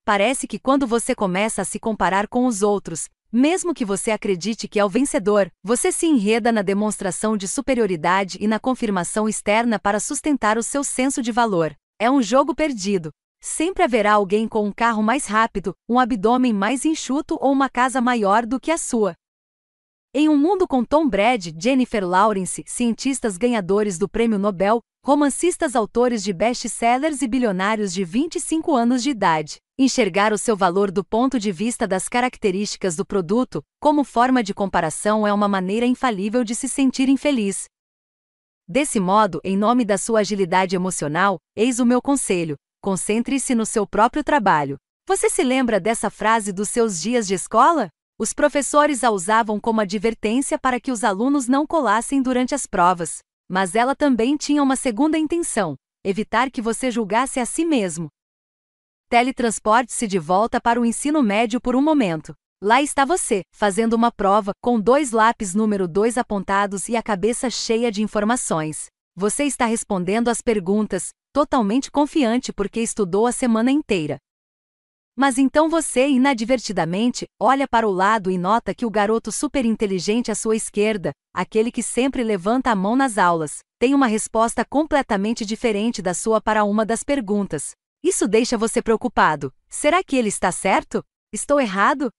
Parece 0.05 0.47
que 0.47 0.59
quando 0.59 0.85
você 0.85 1.15
começa 1.15 1.61
a 1.61 1.65
se 1.65 1.79
comparar 1.79 2.27
com 2.27 2.45
os 2.45 2.61
outros, 2.61 3.07
mesmo 3.31 3.73
que 3.73 3.85
você 3.85 4.11
acredite 4.11 4.67
que 4.67 4.79
é 4.79 4.85
o 4.85 4.89
vencedor, 4.89 5.49
você 5.63 5.91
se 5.91 6.05
enreda 6.05 6.51
na 6.51 6.61
demonstração 6.61 7.37
de 7.37 7.47
superioridade 7.47 8.37
e 8.41 8.47
na 8.47 8.59
confirmação 8.59 9.29
externa 9.29 9.79
para 9.79 9.99
sustentar 9.99 10.57
o 10.57 10.61
seu 10.61 10.83
senso 10.83 11.21
de 11.21 11.31
valor. 11.31 11.73
É 11.97 12.11
um 12.11 12.21
jogo 12.21 12.53
perdido, 12.53 13.11
Sempre 13.45 13.83
haverá 13.83 14.13
alguém 14.13 14.47
com 14.47 14.65
um 14.65 14.71
carro 14.71 15.03
mais 15.03 15.25
rápido, 15.25 15.75
um 15.89 15.99
abdômen 15.99 16.53
mais 16.53 16.85
enxuto 16.85 17.37
ou 17.41 17.51
uma 17.51 17.67
casa 17.67 17.99
maior 17.99 18.45
do 18.45 18.57
que 18.57 18.71
a 18.71 18.77
sua. 18.77 19.15
Em 20.13 20.29
um 20.29 20.37
mundo 20.37 20.65
com 20.65 20.81
Tom 20.85 21.09
Brady, 21.09 21.53
Jennifer 21.59 22.07
Lawrence, 22.07 22.63
cientistas 22.65 23.37
ganhadores 23.37 23.97
do 23.97 24.07
Prêmio 24.07 24.39
Nobel, 24.39 24.79
romancistas 25.05 25.75
autores 25.75 26.23
de 26.23 26.31
best-sellers 26.31 27.21
e 27.21 27.27
bilionários 27.27 27.93
de 27.93 28.05
25 28.05 28.73
anos 28.73 29.03
de 29.03 29.09
idade, 29.09 29.57
enxergar 29.77 30.31
o 30.31 30.37
seu 30.37 30.55
valor 30.55 30.89
do 30.89 31.03
ponto 31.03 31.37
de 31.37 31.51
vista 31.51 31.85
das 31.85 32.07
características 32.07 32.95
do 32.95 33.05
produto, 33.05 33.61
como 33.77 34.05
forma 34.05 34.41
de 34.41 34.53
comparação, 34.53 35.27
é 35.27 35.33
uma 35.33 35.49
maneira 35.49 35.85
infalível 35.85 36.45
de 36.45 36.55
se 36.55 36.69
sentir 36.69 37.09
infeliz. 37.09 37.65
Desse 38.65 39.01
modo, 39.01 39.41
em 39.43 39.57
nome 39.57 39.83
da 39.83 39.97
sua 39.97 40.21
agilidade 40.21 40.77
emocional, 40.77 41.37
eis 41.57 41.79
o 41.79 41.85
meu 41.85 42.01
conselho: 42.01 42.55
Concentre-se 42.83 43.55
no 43.55 43.65
seu 43.65 43.87
próprio 43.87 44.25
trabalho. 44.25 44.75
Você 45.07 45.29
se 45.29 45.41
lembra 45.41 45.79
dessa 45.79 46.09
frase 46.09 46.51
dos 46.51 46.67
seus 46.67 46.99
dias 47.01 47.25
de 47.25 47.33
escola? 47.33 47.87
Os 48.19 48.33
professores 48.33 49.05
a 49.05 49.09
usavam 49.09 49.57
como 49.57 49.79
advertência 49.79 50.59
para 50.59 50.81
que 50.81 50.91
os 50.91 51.01
alunos 51.01 51.47
não 51.47 51.65
colassem 51.65 52.21
durante 52.21 52.53
as 52.53 52.65
provas. 52.67 53.19
Mas 53.49 53.73
ela 53.73 53.95
também 53.95 54.35
tinha 54.35 54.61
uma 54.61 54.75
segunda 54.75 55.17
intenção: 55.17 55.77
evitar 56.03 56.51
que 56.51 56.61
você 56.61 56.91
julgasse 56.91 57.39
a 57.39 57.45
si 57.45 57.63
mesmo. 57.63 58.09
Teletransporte-se 59.07 60.05
de 60.05 60.19
volta 60.19 60.59
para 60.59 60.81
o 60.81 60.85
ensino 60.85 61.23
médio 61.23 61.61
por 61.61 61.77
um 61.77 61.81
momento. 61.81 62.33
Lá 62.61 62.81
está 62.81 63.05
você, 63.05 63.43
fazendo 63.55 63.93
uma 63.93 64.11
prova, 64.11 64.51
com 64.61 64.77
dois 64.77 65.11
lápis 65.11 65.55
número 65.55 65.87
2 65.87 66.17
apontados 66.17 66.89
e 66.89 66.97
a 66.97 67.01
cabeça 67.01 67.49
cheia 67.49 67.89
de 67.89 68.03
informações. 68.03 68.87
Você 69.15 69.45
está 69.45 69.65
respondendo 69.65 70.27
às 70.27 70.41
perguntas, 70.41 71.11
totalmente 71.33 71.91
confiante 71.91 72.53
porque 72.53 72.79
estudou 72.79 73.25
a 73.25 73.31
semana 73.31 73.71
inteira. 73.71 74.19
Mas 75.15 75.37
então 75.37 75.69
você, 75.69 76.07
inadvertidamente, 76.07 77.25
olha 77.39 77.67
para 77.67 77.87
o 77.87 77.91
lado 77.91 78.31
e 78.31 78.37
nota 78.37 78.73
que 78.73 78.85
o 78.85 78.89
garoto 78.89 79.31
superinteligente 79.31 80.31
à 80.31 80.35
sua 80.35 80.55
esquerda, 80.55 81.11
aquele 81.33 81.71
que 81.71 81.83
sempre 81.83 82.23
levanta 82.23 82.71
a 82.71 82.75
mão 82.75 82.95
nas 82.95 83.17
aulas, 83.17 83.59
tem 83.79 83.93
uma 83.93 84.07
resposta 84.07 84.63
completamente 84.63 85.45
diferente 85.45 86.01
da 86.01 86.13
sua 86.13 86.39
para 86.39 86.63
uma 86.63 86.85
das 86.85 87.03
perguntas. 87.03 87.71
Isso 88.03 88.27
deixa 88.27 88.57
você 88.57 88.81
preocupado. 88.81 89.53
Será 89.69 90.03
que 90.03 90.15
ele 90.15 90.29
está 90.29 90.51
certo? 90.51 91.03
Estou 91.31 91.59
errado? 91.59 92.09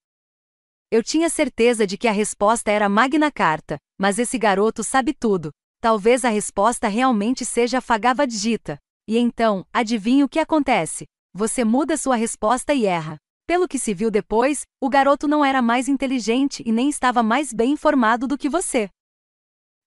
Eu 0.90 1.02
tinha 1.02 1.28
certeza 1.28 1.86
de 1.86 1.98
que 1.98 2.06
a 2.06 2.12
resposta 2.12 2.70
era 2.70 2.88
Magna 2.88 3.30
Carta, 3.30 3.76
mas 3.98 4.18
esse 4.18 4.38
garoto 4.38 4.84
sabe 4.84 5.12
tudo. 5.12 5.50
Talvez 5.80 6.24
a 6.24 6.28
resposta 6.28 6.86
realmente 6.88 7.44
seja 7.44 7.80
Fagavad-gita. 7.80 8.78
E 9.06 9.18
então, 9.18 9.66
adivinhe 9.70 10.24
o 10.24 10.28
que 10.28 10.38
acontece? 10.38 11.04
Você 11.34 11.62
muda 11.62 11.96
sua 11.96 12.16
resposta 12.16 12.72
e 12.72 12.86
erra. 12.86 13.18
Pelo 13.46 13.68
que 13.68 13.78
se 13.78 13.92
viu 13.92 14.10
depois, 14.10 14.62
o 14.80 14.88
garoto 14.88 15.28
não 15.28 15.44
era 15.44 15.60
mais 15.60 15.88
inteligente 15.88 16.62
e 16.64 16.72
nem 16.72 16.88
estava 16.88 17.22
mais 17.22 17.52
bem 17.52 17.72
informado 17.72 18.26
do 18.26 18.38
que 18.38 18.48
você. 18.48 18.88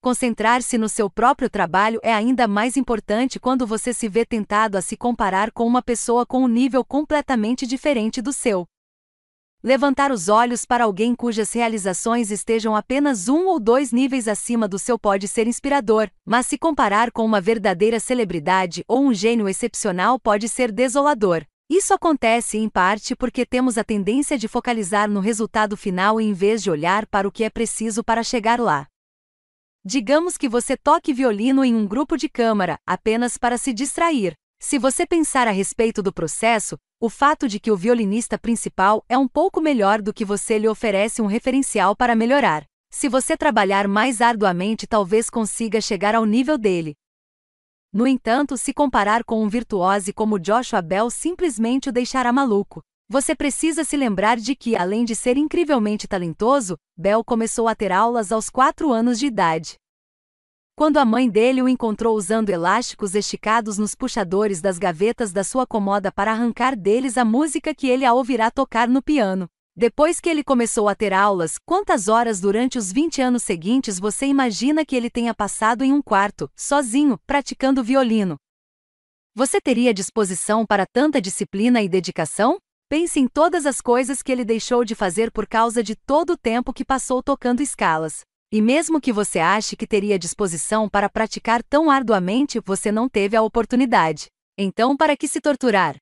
Concentrar-se 0.00 0.78
no 0.78 0.88
seu 0.88 1.10
próprio 1.10 1.50
trabalho 1.50 1.98
é 2.04 2.14
ainda 2.14 2.46
mais 2.46 2.76
importante 2.76 3.40
quando 3.40 3.66
você 3.66 3.92
se 3.92 4.08
vê 4.08 4.24
tentado 4.24 4.78
a 4.78 4.82
se 4.82 4.96
comparar 4.96 5.50
com 5.50 5.66
uma 5.66 5.82
pessoa 5.82 6.24
com 6.24 6.44
um 6.44 6.48
nível 6.48 6.84
completamente 6.84 7.66
diferente 7.66 8.22
do 8.22 8.32
seu. 8.32 8.64
Levantar 9.62 10.12
os 10.12 10.28
olhos 10.28 10.64
para 10.64 10.84
alguém 10.84 11.16
cujas 11.16 11.52
realizações 11.52 12.30
estejam 12.30 12.76
apenas 12.76 13.28
um 13.28 13.46
ou 13.46 13.58
dois 13.58 13.90
níveis 13.90 14.28
acima 14.28 14.68
do 14.68 14.78
seu 14.78 14.96
pode 14.96 15.26
ser 15.26 15.48
inspirador, 15.48 16.08
mas 16.24 16.46
se 16.46 16.56
comparar 16.56 17.10
com 17.10 17.24
uma 17.24 17.40
verdadeira 17.40 17.98
celebridade 17.98 18.84
ou 18.86 19.04
um 19.04 19.12
gênio 19.12 19.48
excepcional 19.48 20.16
pode 20.16 20.48
ser 20.48 20.70
desolador. 20.70 21.44
Isso 21.68 21.92
acontece 21.92 22.56
em 22.56 22.68
parte 22.68 23.16
porque 23.16 23.44
temos 23.44 23.76
a 23.76 23.82
tendência 23.82 24.38
de 24.38 24.46
focalizar 24.46 25.10
no 25.10 25.18
resultado 25.18 25.76
final 25.76 26.20
em 26.20 26.32
vez 26.32 26.62
de 26.62 26.70
olhar 26.70 27.04
para 27.06 27.26
o 27.26 27.32
que 27.32 27.42
é 27.42 27.50
preciso 27.50 28.04
para 28.04 28.22
chegar 28.22 28.60
lá. 28.60 28.86
Digamos 29.84 30.38
que 30.38 30.48
você 30.48 30.76
toque 30.76 31.12
violino 31.12 31.64
em 31.64 31.74
um 31.74 31.84
grupo 31.84 32.16
de 32.16 32.28
câmara, 32.28 32.78
apenas 32.86 33.36
para 33.36 33.58
se 33.58 33.72
distrair. 33.72 34.34
Se 34.60 34.76
você 34.76 35.06
pensar 35.06 35.46
a 35.46 35.52
respeito 35.52 36.02
do 36.02 36.12
processo, 36.12 36.76
o 37.00 37.08
fato 37.08 37.48
de 37.48 37.60
que 37.60 37.70
o 37.70 37.76
violinista 37.76 38.36
principal 38.36 39.04
é 39.08 39.16
um 39.16 39.28
pouco 39.28 39.60
melhor 39.60 40.02
do 40.02 40.12
que 40.12 40.24
você 40.24 40.58
lhe 40.58 40.68
oferece 40.68 41.22
um 41.22 41.26
referencial 41.26 41.94
para 41.94 42.16
melhorar. 42.16 42.64
Se 42.90 43.08
você 43.08 43.36
trabalhar 43.36 43.86
mais 43.86 44.20
arduamente, 44.20 44.86
talvez 44.86 45.30
consiga 45.30 45.80
chegar 45.80 46.14
ao 46.14 46.24
nível 46.24 46.58
dele. 46.58 46.94
No 47.92 48.06
entanto, 48.06 48.58
se 48.58 48.74
comparar 48.74 49.24
com 49.24 49.42
um 49.42 49.48
virtuose 49.48 50.12
como 50.12 50.38
Joshua 50.38 50.82
Bell 50.82 51.08
simplesmente 51.08 51.88
o 51.88 51.92
deixará 51.92 52.32
maluco. 52.32 52.82
Você 53.08 53.34
precisa 53.34 53.84
se 53.84 53.96
lembrar 53.96 54.36
de 54.36 54.54
que, 54.54 54.76
além 54.76 55.04
de 55.04 55.14
ser 55.14 55.38
incrivelmente 55.38 56.06
talentoso, 56.06 56.76
Bell 56.96 57.24
começou 57.24 57.68
a 57.68 57.74
ter 57.74 57.92
aulas 57.92 58.32
aos 58.32 58.50
4 58.50 58.92
anos 58.92 59.18
de 59.18 59.26
idade. 59.26 59.76
Quando 60.78 60.98
a 60.98 61.04
mãe 61.04 61.28
dele 61.28 61.60
o 61.60 61.68
encontrou 61.68 62.16
usando 62.16 62.50
elásticos 62.50 63.16
esticados 63.16 63.78
nos 63.78 63.96
puxadores 63.96 64.60
das 64.60 64.78
gavetas 64.78 65.32
da 65.32 65.42
sua 65.42 65.66
comoda 65.66 66.12
para 66.12 66.30
arrancar 66.30 66.76
deles 66.76 67.18
a 67.18 67.24
música 67.24 67.74
que 67.74 67.88
ele 67.88 68.04
a 68.04 68.14
ouvirá 68.14 68.48
tocar 68.48 68.86
no 68.86 69.02
piano. 69.02 69.48
Depois 69.76 70.20
que 70.20 70.28
ele 70.28 70.44
começou 70.44 70.88
a 70.88 70.94
ter 70.94 71.12
aulas, 71.12 71.56
quantas 71.66 72.06
horas 72.06 72.40
durante 72.40 72.78
os 72.78 72.92
20 72.92 73.20
anos 73.20 73.42
seguintes 73.42 73.98
você 73.98 74.26
imagina 74.26 74.86
que 74.86 74.94
ele 74.94 75.10
tenha 75.10 75.34
passado 75.34 75.82
em 75.82 75.92
um 75.92 76.00
quarto, 76.00 76.48
sozinho, 76.54 77.18
praticando 77.26 77.82
violino? 77.82 78.36
Você 79.34 79.60
teria 79.60 79.92
disposição 79.92 80.64
para 80.64 80.86
tanta 80.86 81.20
disciplina 81.20 81.82
e 81.82 81.88
dedicação? 81.88 82.56
Pense 82.88 83.18
em 83.18 83.26
todas 83.26 83.66
as 83.66 83.80
coisas 83.80 84.22
que 84.22 84.30
ele 84.30 84.44
deixou 84.44 84.84
de 84.84 84.94
fazer 84.94 85.32
por 85.32 85.44
causa 85.44 85.82
de 85.82 85.96
todo 85.96 86.34
o 86.34 86.38
tempo 86.38 86.72
que 86.72 86.84
passou 86.84 87.20
tocando 87.20 87.60
escalas. 87.60 88.20
E 88.50 88.62
mesmo 88.62 88.98
que 88.98 89.12
você 89.12 89.38
ache 89.38 89.76
que 89.76 89.86
teria 89.86 90.18
disposição 90.18 90.88
para 90.88 91.10
praticar 91.10 91.62
tão 91.62 91.90
arduamente, 91.90 92.58
você 92.60 92.90
não 92.90 93.06
teve 93.06 93.36
a 93.36 93.42
oportunidade. 93.42 94.28
Então, 94.56 94.96
para 94.96 95.14
que 95.14 95.28
se 95.28 95.38
torturar? 95.38 95.96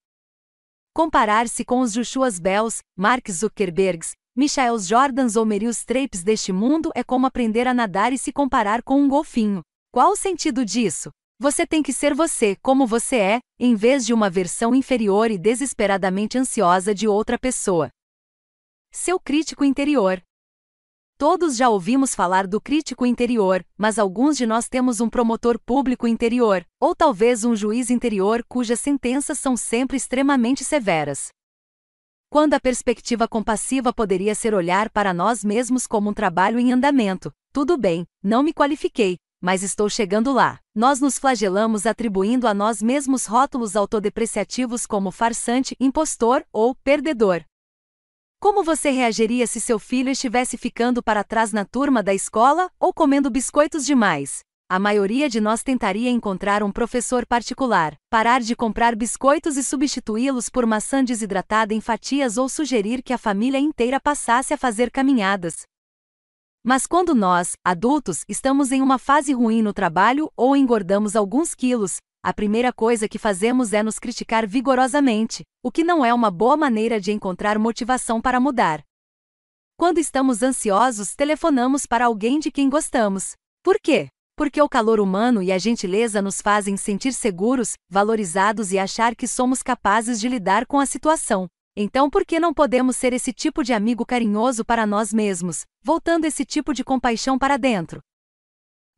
Comparar-se 0.94 1.64
com 1.64 1.80
os 1.80 1.92
Joshuas 1.92 2.38
Bells, 2.38 2.78
Mark 2.96 3.28
Zuckerbergs, 3.28 4.12
Michaels 4.36 4.86
Jordans 4.86 5.34
ou 5.34 5.44
Meryl 5.44 5.70
Streeps 5.70 6.22
deste 6.22 6.52
mundo 6.52 6.92
é 6.94 7.02
como 7.02 7.26
aprender 7.26 7.66
a 7.66 7.74
nadar 7.74 8.12
e 8.12 8.18
se 8.18 8.32
comparar 8.32 8.80
com 8.80 9.02
um 9.02 9.08
golfinho. 9.08 9.62
Qual 9.90 10.12
o 10.12 10.16
sentido 10.16 10.64
disso? 10.64 11.10
Você 11.40 11.66
tem 11.66 11.82
que 11.82 11.92
ser 11.92 12.14
você, 12.14 12.54
como 12.62 12.86
você 12.86 13.16
é, 13.16 13.40
em 13.58 13.74
vez 13.74 14.06
de 14.06 14.14
uma 14.14 14.30
versão 14.30 14.74
inferior 14.74 15.32
e 15.32 15.36
desesperadamente 15.36 16.38
ansiosa 16.38 16.94
de 16.94 17.08
outra 17.08 17.38
pessoa. 17.38 17.90
Seu 18.92 19.18
crítico 19.18 19.64
interior. 19.64 20.22
Todos 21.18 21.56
já 21.56 21.70
ouvimos 21.70 22.14
falar 22.14 22.46
do 22.46 22.60
crítico 22.60 23.06
interior, 23.06 23.64
mas 23.78 23.98
alguns 23.98 24.36
de 24.36 24.44
nós 24.44 24.68
temos 24.68 25.00
um 25.00 25.08
promotor 25.08 25.58
público 25.58 26.06
interior, 26.06 26.62
ou 26.78 26.94
talvez 26.94 27.42
um 27.42 27.56
juiz 27.56 27.88
interior 27.88 28.44
cujas 28.46 28.80
sentenças 28.80 29.38
são 29.38 29.56
sempre 29.56 29.96
extremamente 29.96 30.62
severas. 30.62 31.28
quando 32.28 32.52
a 32.52 32.60
perspectiva 32.60 33.26
compassiva 33.26 33.94
poderia 33.94 34.34
ser 34.34 34.52
olhar 34.52 34.90
para 34.90 35.14
nós 35.14 35.42
mesmos 35.42 35.86
como 35.86 36.10
um 36.10 36.12
trabalho 36.12 36.58
em 36.58 36.70
andamento. 36.70 37.32
Tudo 37.50 37.78
bem, 37.78 38.04
não 38.22 38.42
me 38.42 38.52
qualifiquei, 38.52 39.16
mas 39.40 39.62
estou 39.62 39.88
chegando 39.88 40.34
lá. 40.34 40.60
Nós 40.74 41.00
nos 41.00 41.18
flagelamos 41.18 41.86
atribuindo 41.86 42.46
a 42.46 42.52
nós 42.52 42.82
mesmos 42.82 43.24
rótulos 43.24 43.74
autodepreciativos 43.74 44.84
como 44.84 45.10
farsante, 45.10 45.74
impostor 45.80 46.44
ou 46.52 46.74
perdedor. 46.74 47.42
Como 48.38 48.62
você 48.62 48.90
reagiria 48.90 49.46
se 49.46 49.60
seu 49.60 49.78
filho 49.78 50.10
estivesse 50.10 50.58
ficando 50.58 51.02
para 51.02 51.24
trás 51.24 51.52
na 51.52 51.64
turma 51.64 52.02
da 52.02 52.12
escola 52.12 52.70
ou 52.78 52.92
comendo 52.92 53.30
biscoitos 53.30 53.86
demais? 53.86 54.40
A 54.68 54.78
maioria 54.78 55.28
de 55.28 55.40
nós 55.40 55.62
tentaria 55.62 56.10
encontrar 56.10 56.62
um 56.62 56.70
professor 56.70 57.24
particular, 57.24 57.96
parar 58.10 58.40
de 58.40 58.54
comprar 58.54 58.94
biscoitos 58.94 59.56
e 59.56 59.64
substituí-los 59.64 60.50
por 60.50 60.66
maçã 60.66 61.02
desidratada 61.02 61.72
em 61.72 61.80
fatias 61.80 62.36
ou 62.36 62.48
sugerir 62.48 63.02
que 63.02 63.12
a 63.12 63.18
família 63.18 63.58
inteira 63.58 63.98
passasse 63.98 64.52
a 64.52 64.58
fazer 64.58 64.90
caminhadas. 64.90 65.62
Mas 66.62 66.84
quando 66.86 67.14
nós, 67.14 67.54
adultos, 67.64 68.22
estamos 68.28 68.70
em 68.70 68.82
uma 68.82 68.98
fase 68.98 69.32
ruim 69.32 69.62
no 69.62 69.72
trabalho 69.72 70.30
ou 70.36 70.56
engordamos 70.56 71.16
alguns 71.16 71.54
quilos, 71.54 71.98
a 72.26 72.32
primeira 72.32 72.72
coisa 72.72 73.08
que 73.08 73.20
fazemos 73.20 73.72
é 73.72 73.84
nos 73.84 74.00
criticar 74.00 74.48
vigorosamente, 74.48 75.44
o 75.62 75.70
que 75.70 75.84
não 75.84 76.04
é 76.04 76.12
uma 76.12 76.28
boa 76.28 76.56
maneira 76.56 77.00
de 77.00 77.12
encontrar 77.12 77.56
motivação 77.56 78.20
para 78.20 78.40
mudar. 78.40 78.82
Quando 79.78 79.98
estamos 79.98 80.42
ansiosos, 80.42 81.14
telefonamos 81.14 81.86
para 81.86 82.06
alguém 82.06 82.40
de 82.40 82.50
quem 82.50 82.68
gostamos. 82.68 83.36
Por 83.62 83.78
quê? 83.80 84.08
Porque 84.36 84.60
o 84.60 84.68
calor 84.68 84.98
humano 84.98 85.40
e 85.40 85.52
a 85.52 85.58
gentileza 85.58 86.20
nos 86.20 86.40
fazem 86.42 86.76
sentir 86.76 87.12
seguros, 87.12 87.74
valorizados 87.88 88.72
e 88.72 88.78
achar 88.80 89.14
que 89.14 89.28
somos 89.28 89.62
capazes 89.62 90.18
de 90.18 90.28
lidar 90.28 90.66
com 90.66 90.80
a 90.80 90.86
situação. 90.86 91.46
Então, 91.76 92.10
por 92.10 92.26
que 92.26 92.40
não 92.40 92.52
podemos 92.52 92.96
ser 92.96 93.12
esse 93.12 93.32
tipo 93.32 93.62
de 93.62 93.72
amigo 93.72 94.04
carinhoso 94.04 94.64
para 94.64 94.84
nós 94.84 95.12
mesmos, 95.12 95.62
voltando 95.80 96.24
esse 96.24 96.44
tipo 96.44 96.74
de 96.74 96.82
compaixão 96.82 97.38
para 97.38 97.56
dentro? 97.56 98.00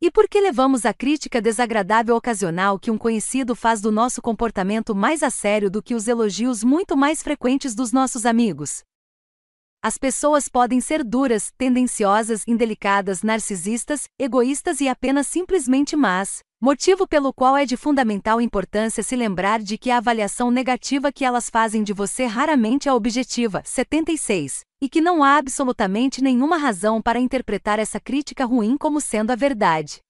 E 0.00 0.12
por 0.12 0.28
que 0.28 0.40
levamos 0.40 0.86
a 0.86 0.94
crítica 0.94 1.42
desagradável 1.42 2.14
ocasional 2.14 2.78
que 2.78 2.88
um 2.88 2.96
conhecido 2.96 3.56
faz 3.56 3.80
do 3.80 3.90
nosso 3.90 4.22
comportamento 4.22 4.94
mais 4.94 5.24
a 5.24 5.30
sério 5.30 5.68
do 5.68 5.82
que 5.82 5.92
os 5.92 6.06
elogios 6.06 6.62
muito 6.62 6.96
mais 6.96 7.20
frequentes 7.20 7.74
dos 7.74 7.90
nossos 7.90 8.24
amigos? 8.24 8.84
As 9.82 9.98
pessoas 9.98 10.48
podem 10.48 10.80
ser 10.80 11.02
duras, 11.02 11.52
tendenciosas, 11.58 12.44
indelicadas, 12.46 13.24
narcisistas, 13.24 14.08
egoístas 14.16 14.80
e 14.80 14.88
apenas 14.88 15.26
simplesmente 15.26 15.96
más, 15.96 16.44
motivo 16.60 17.06
pelo 17.06 17.32
qual 17.32 17.56
é 17.56 17.64
de 17.64 17.76
fundamental 17.76 18.40
importância 18.40 19.02
se 19.02 19.14
lembrar 19.14 19.60
de 19.60 19.78
que 19.78 19.90
a 19.90 19.98
avaliação 19.98 20.50
negativa 20.50 21.12
que 21.12 21.24
elas 21.24 21.48
fazem 21.48 21.84
de 21.84 21.92
você 21.92 22.24
raramente 22.24 22.88
é 22.88 22.92
objetiva. 22.92 23.62
76. 23.64 24.62
E 24.80 24.88
que 24.88 25.00
não 25.00 25.22
há 25.22 25.36
absolutamente 25.36 26.22
nenhuma 26.22 26.56
razão 26.56 27.00
para 27.00 27.20
interpretar 27.20 27.78
essa 27.78 28.00
crítica 28.00 28.44
ruim 28.44 28.76
como 28.76 29.00
sendo 29.00 29.30
a 29.30 29.36
verdade. 29.36 30.00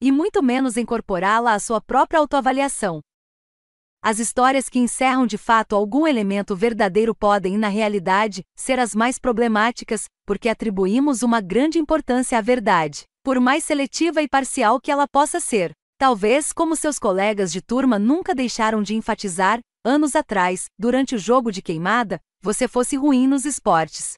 E 0.00 0.10
muito 0.10 0.42
menos 0.42 0.78
incorporá-la 0.78 1.52
à 1.52 1.58
sua 1.58 1.80
própria 1.80 2.20
autoavaliação. 2.20 3.00
As 4.02 4.18
histórias 4.18 4.70
que 4.70 4.78
encerram 4.78 5.26
de 5.26 5.36
fato 5.36 5.76
algum 5.76 6.06
elemento 6.06 6.56
verdadeiro 6.56 7.14
podem, 7.14 7.58
na 7.58 7.68
realidade, 7.68 8.42
ser 8.56 8.78
as 8.78 8.94
mais 8.94 9.18
problemáticas, 9.18 10.04
porque 10.24 10.48
atribuímos 10.48 11.22
uma 11.22 11.42
grande 11.42 11.78
importância 11.78 12.38
à 12.38 12.40
verdade, 12.40 13.04
por 13.22 13.38
mais 13.38 13.64
seletiva 13.64 14.22
e 14.22 14.28
parcial 14.28 14.80
que 14.80 14.90
ela 14.90 15.06
possa 15.06 15.40
ser. 15.40 15.72
Talvez, 15.98 16.52
como 16.52 16.74
seus 16.74 16.98
colegas 16.98 17.52
de 17.52 17.60
turma 17.60 17.98
nunca 17.98 18.34
deixaram 18.34 18.82
de 18.82 18.94
enfatizar, 18.94 19.60
anos 19.84 20.16
atrás, 20.16 20.66
durante 20.78 21.14
o 21.14 21.18
jogo 21.18 21.52
de 21.52 21.60
queimada, 21.60 22.18
você 22.42 22.66
fosse 22.66 22.96
ruim 22.96 23.26
nos 23.26 23.44
esportes. 23.44 24.14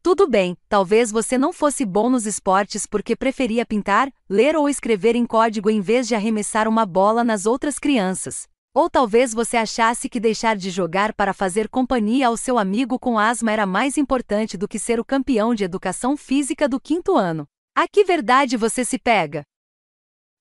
Tudo 0.00 0.28
bem, 0.28 0.56
talvez 0.68 1.10
você 1.10 1.36
não 1.36 1.52
fosse 1.52 1.84
bom 1.84 2.08
nos 2.08 2.26
esportes 2.26 2.86
porque 2.86 3.16
preferia 3.16 3.66
pintar, 3.66 4.08
ler 4.30 4.54
ou 4.54 4.68
escrever 4.68 5.16
em 5.16 5.26
código 5.26 5.68
em 5.68 5.80
vez 5.80 6.06
de 6.06 6.14
arremessar 6.14 6.68
uma 6.68 6.86
bola 6.86 7.24
nas 7.24 7.44
outras 7.44 7.76
crianças. 7.76 8.46
Ou 8.72 8.88
talvez 8.88 9.34
você 9.34 9.56
achasse 9.56 10.08
que 10.08 10.20
deixar 10.20 10.54
de 10.54 10.70
jogar 10.70 11.12
para 11.14 11.34
fazer 11.34 11.68
companhia 11.68 12.28
ao 12.28 12.36
seu 12.36 12.56
amigo 12.56 13.00
com 13.00 13.18
asma 13.18 13.50
era 13.50 13.66
mais 13.66 13.98
importante 13.98 14.56
do 14.56 14.68
que 14.68 14.78
ser 14.78 15.00
o 15.00 15.04
campeão 15.04 15.52
de 15.56 15.64
educação 15.64 16.16
física 16.16 16.68
do 16.68 16.78
quinto 16.78 17.16
ano. 17.16 17.48
A 17.78 17.86
que 17.86 18.04
verdade 18.04 18.56
você 18.56 18.86
se 18.86 18.98
pega? 18.98 19.42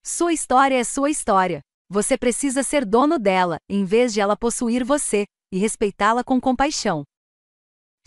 Sua 0.02 0.32
história 0.32 0.80
é 0.80 0.86
sua 0.86 1.10
história. 1.10 1.60
Você 1.90 2.18
precisa 2.18 2.64
ser 2.64 2.86
dono 2.86 3.20
dela, 3.20 3.58
em 3.70 3.84
vez 3.84 4.14
de 4.14 4.22
ela 4.22 4.38
possuir 4.38 4.86
você, 4.86 5.26
e 5.52 5.58
respeitá-la 5.58 6.24
com 6.24 6.40
compaixão. 6.40 7.04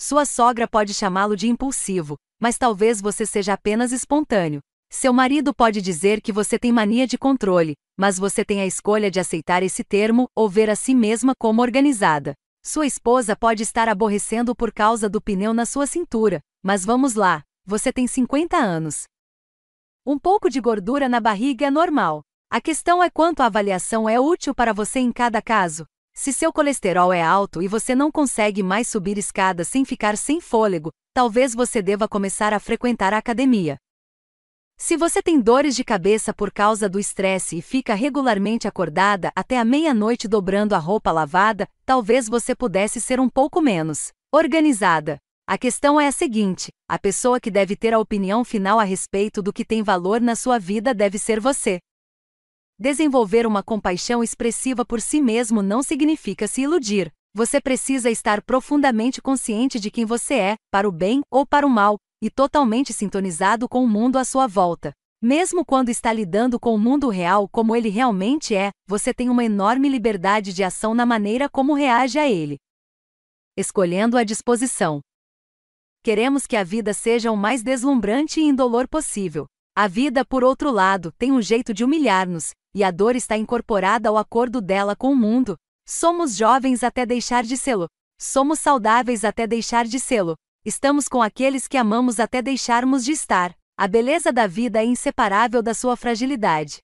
Sua 0.00 0.24
sogra 0.24 0.66
pode 0.66 0.94
chamá-lo 0.94 1.36
de 1.36 1.46
impulsivo, 1.46 2.16
mas 2.40 2.56
talvez 2.56 3.02
você 3.02 3.26
seja 3.26 3.52
apenas 3.52 3.92
espontâneo. 3.92 4.60
Seu 4.90 5.12
marido 5.12 5.54
pode 5.54 5.82
dizer 5.82 6.22
que 6.22 6.32
você 6.32 6.58
tem 6.58 6.72
mania 6.72 7.06
de 7.06 7.18
controle, 7.18 7.74
mas 7.98 8.18
você 8.18 8.42
tem 8.42 8.62
a 8.62 8.66
escolha 8.66 9.10
de 9.10 9.20
aceitar 9.20 9.62
esse 9.62 9.84
termo 9.84 10.26
ou 10.34 10.48
ver 10.48 10.70
a 10.70 10.74
si 10.74 10.94
mesma 10.94 11.34
como 11.38 11.60
organizada. 11.60 12.32
Sua 12.64 12.86
esposa 12.86 13.36
pode 13.36 13.62
estar 13.62 13.90
aborrecendo 13.90 14.56
por 14.56 14.72
causa 14.72 15.06
do 15.06 15.20
pneu 15.20 15.52
na 15.52 15.66
sua 15.66 15.86
cintura, 15.86 16.40
mas 16.64 16.82
vamos 16.82 17.14
lá, 17.14 17.42
você 17.66 17.92
tem 17.92 18.06
50 18.06 18.56
anos. 18.56 19.04
Um 20.10 20.18
pouco 20.18 20.48
de 20.48 20.58
gordura 20.58 21.06
na 21.06 21.20
barriga 21.20 21.66
é 21.66 21.70
normal. 21.70 22.22
A 22.50 22.62
questão 22.62 23.02
é 23.02 23.10
quanto 23.10 23.42
a 23.42 23.44
avaliação 23.44 24.08
é 24.08 24.18
útil 24.18 24.54
para 24.54 24.72
você 24.72 25.00
em 25.00 25.12
cada 25.12 25.42
caso. 25.42 25.84
Se 26.14 26.32
seu 26.32 26.50
colesterol 26.50 27.12
é 27.12 27.22
alto 27.22 27.60
e 27.60 27.68
você 27.68 27.94
não 27.94 28.10
consegue 28.10 28.62
mais 28.62 28.88
subir 28.88 29.18
escadas 29.18 29.68
sem 29.68 29.84
ficar 29.84 30.16
sem 30.16 30.40
fôlego, 30.40 30.90
talvez 31.12 31.54
você 31.54 31.82
deva 31.82 32.08
começar 32.08 32.54
a 32.54 32.58
frequentar 32.58 33.12
a 33.12 33.18
academia. 33.18 33.76
Se 34.78 34.96
você 34.96 35.20
tem 35.20 35.38
dores 35.38 35.76
de 35.76 35.84
cabeça 35.84 36.32
por 36.32 36.50
causa 36.50 36.88
do 36.88 36.98
estresse 36.98 37.58
e 37.58 37.60
fica 37.60 37.92
regularmente 37.92 38.66
acordada 38.66 39.30
até 39.36 39.58
a 39.58 39.64
meia-noite 39.64 40.26
dobrando 40.26 40.74
a 40.74 40.78
roupa 40.78 41.12
lavada, 41.12 41.68
talvez 41.84 42.30
você 42.30 42.54
pudesse 42.54 42.98
ser 42.98 43.20
um 43.20 43.28
pouco 43.28 43.60
menos 43.60 44.10
organizada. 44.32 45.18
A 45.50 45.56
questão 45.56 45.98
é 45.98 46.06
a 46.06 46.12
seguinte: 46.12 46.70
a 46.86 46.98
pessoa 46.98 47.40
que 47.40 47.50
deve 47.50 47.74
ter 47.74 47.94
a 47.94 47.98
opinião 47.98 48.44
final 48.44 48.78
a 48.78 48.84
respeito 48.84 49.40
do 49.40 49.50
que 49.50 49.64
tem 49.64 49.82
valor 49.82 50.20
na 50.20 50.36
sua 50.36 50.58
vida 50.58 50.92
deve 50.92 51.18
ser 51.18 51.40
você. 51.40 51.78
Desenvolver 52.78 53.46
uma 53.46 53.62
compaixão 53.62 54.22
expressiva 54.22 54.84
por 54.84 55.00
si 55.00 55.22
mesmo 55.22 55.62
não 55.62 55.82
significa 55.82 56.46
se 56.46 56.60
iludir. 56.60 57.10
Você 57.32 57.62
precisa 57.62 58.10
estar 58.10 58.42
profundamente 58.42 59.22
consciente 59.22 59.80
de 59.80 59.90
quem 59.90 60.04
você 60.04 60.34
é, 60.34 60.56
para 60.70 60.86
o 60.86 60.92
bem 60.92 61.22
ou 61.30 61.46
para 61.46 61.66
o 61.66 61.70
mal, 61.70 61.96
e 62.22 62.28
totalmente 62.28 62.92
sintonizado 62.92 63.66
com 63.66 63.82
o 63.82 63.88
mundo 63.88 64.18
à 64.18 64.26
sua 64.26 64.46
volta. 64.46 64.92
Mesmo 65.22 65.64
quando 65.64 65.88
está 65.88 66.12
lidando 66.12 66.60
com 66.60 66.74
o 66.74 66.78
mundo 66.78 67.08
real 67.08 67.48
como 67.48 67.74
ele 67.74 67.88
realmente 67.88 68.54
é, 68.54 68.70
você 68.86 69.14
tem 69.14 69.30
uma 69.30 69.44
enorme 69.46 69.88
liberdade 69.88 70.52
de 70.52 70.62
ação 70.62 70.94
na 70.94 71.06
maneira 71.06 71.48
como 71.48 71.72
reage 71.72 72.18
a 72.18 72.28
ele. 72.28 72.58
Escolhendo 73.56 74.18
a 74.18 74.24
disposição. 74.24 75.00
Queremos 76.08 76.46
que 76.46 76.56
a 76.56 76.64
vida 76.64 76.94
seja 76.94 77.30
o 77.30 77.36
mais 77.36 77.62
deslumbrante 77.62 78.40
e 78.40 78.44
indolor 78.44 78.88
possível. 78.88 79.44
A 79.76 79.86
vida, 79.86 80.24
por 80.24 80.42
outro 80.42 80.70
lado, 80.70 81.12
tem 81.18 81.30
um 81.30 81.42
jeito 81.42 81.74
de 81.74 81.84
humilhar-nos, 81.84 82.52
e 82.74 82.82
a 82.82 82.90
dor 82.90 83.14
está 83.14 83.36
incorporada 83.36 84.08
ao 84.08 84.16
acordo 84.16 84.62
dela 84.62 84.96
com 84.96 85.12
o 85.12 85.14
mundo. 85.14 85.54
Somos 85.86 86.34
jovens 86.34 86.82
até 86.82 87.04
deixar 87.04 87.44
de 87.44 87.58
sê-lo. 87.58 87.88
Somos 88.18 88.58
saudáveis 88.58 89.22
até 89.22 89.46
deixar 89.46 89.84
de 89.84 90.00
sê-lo. 90.00 90.34
Estamos 90.64 91.08
com 91.08 91.20
aqueles 91.20 91.68
que 91.68 91.76
amamos 91.76 92.18
até 92.18 92.40
deixarmos 92.40 93.04
de 93.04 93.12
estar. 93.12 93.52
A 93.76 93.86
beleza 93.86 94.32
da 94.32 94.46
vida 94.46 94.78
é 94.78 94.86
inseparável 94.86 95.62
da 95.62 95.74
sua 95.74 95.94
fragilidade. 95.94 96.78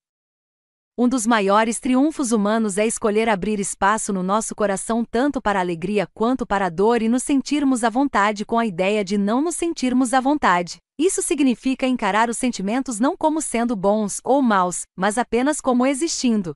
Um 0.97 1.09
dos 1.09 1.27
maiores 1.27 1.81
triunfos 1.81 2.31
humanos 2.31 2.79
é 2.79 2.87
escolher 2.87 3.29
abrir 3.29 3.59
espaço 3.59 4.13
no 4.13 4.23
nosso 4.23 4.55
coração 4.55 5.05
tanto 5.05 5.43
para 5.43 5.59
a 5.59 5.63
alegria 5.63 6.09
quanto 6.15 6.47
para 6.47 6.67
a 6.67 6.71
dor 6.71 7.03
e 7.03 7.09
nos 7.09 7.25
sentirmos 7.25 7.83
à 7.83 7.91
vontade 7.91 8.45
com 8.45 8.61
a 8.61 8.65
ideia 8.65 9.05
de 9.05 9.19
não 9.19 9.43
nos 9.43 9.57
sentirmos 9.57 10.15
à 10.15 10.21
vontade. 10.21 10.77
Isso 10.97 11.21
significa 11.21 11.85
encarar 11.85 12.31
os 12.31 12.39
sentimentos 12.39 13.01
não 13.01 13.17
como 13.17 13.43
sendo 13.43 13.75
bons 13.75 14.21
ou 14.23 14.41
maus, 14.41 14.83
mas 14.97 15.19
apenas 15.19 15.61
como 15.61 15.85
existindo. 15.85 16.55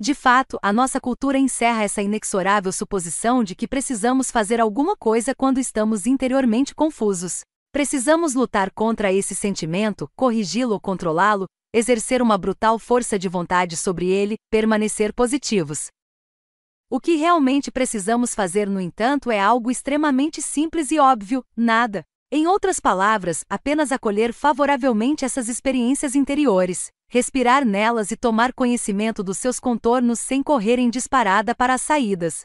De 0.00 0.14
fato, 0.14 0.58
a 0.60 0.72
nossa 0.72 1.00
cultura 1.00 1.38
encerra 1.38 1.84
essa 1.84 2.02
inexorável 2.02 2.72
suposição 2.72 3.44
de 3.44 3.54
que 3.54 3.68
precisamos 3.68 4.32
fazer 4.32 4.60
alguma 4.60 4.96
coisa 4.96 5.32
quando 5.32 5.58
estamos 5.58 6.06
interiormente 6.06 6.74
confusos. 6.74 7.42
Precisamos 7.70 8.34
lutar 8.34 8.72
contra 8.72 9.12
esse 9.12 9.36
sentimento, 9.36 10.08
corrigi-lo 10.16 10.72
ou 10.72 10.80
controlá-lo, 10.80 11.46
exercer 11.72 12.22
uma 12.22 12.38
brutal 12.38 12.78
força 12.78 13.18
de 13.18 13.28
vontade 13.28 13.76
sobre 13.76 14.08
ele, 14.08 14.36
permanecer 14.50 15.12
positivos. 15.12 15.88
O 16.90 16.98
que 16.98 17.16
realmente 17.16 17.70
precisamos 17.70 18.34
fazer, 18.34 18.68
no 18.68 18.80
entanto, 18.80 19.30
é 19.30 19.40
algo 19.40 19.70
extremamente 19.70 20.40
simples 20.40 20.90
e 20.90 20.98
óbvio: 20.98 21.44
nada. 21.56 22.04
Em 22.30 22.46
outras 22.46 22.78
palavras, 22.78 23.44
apenas 23.48 23.92
acolher 23.92 24.32
favoravelmente 24.32 25.24
essas 25.24 25.48
experiências 25.48 26.14
interiores 26.14 26.90
respirar 27.08 27.64
nelas 27.64 28.10
e 28.10 28.16
tomar 28.16 28.52
conhecimento 28.52 29.22
dos 29.22 29.38
seus 29.38 29.58
contornos 29.58 30.20
sem 30.20 30.42
correr 30.42 30.78
em 30.78 30.90
disparada 30.90 31.54
para 31.54 31.74
as 31.74 31.80
saídas. 31.80 32.44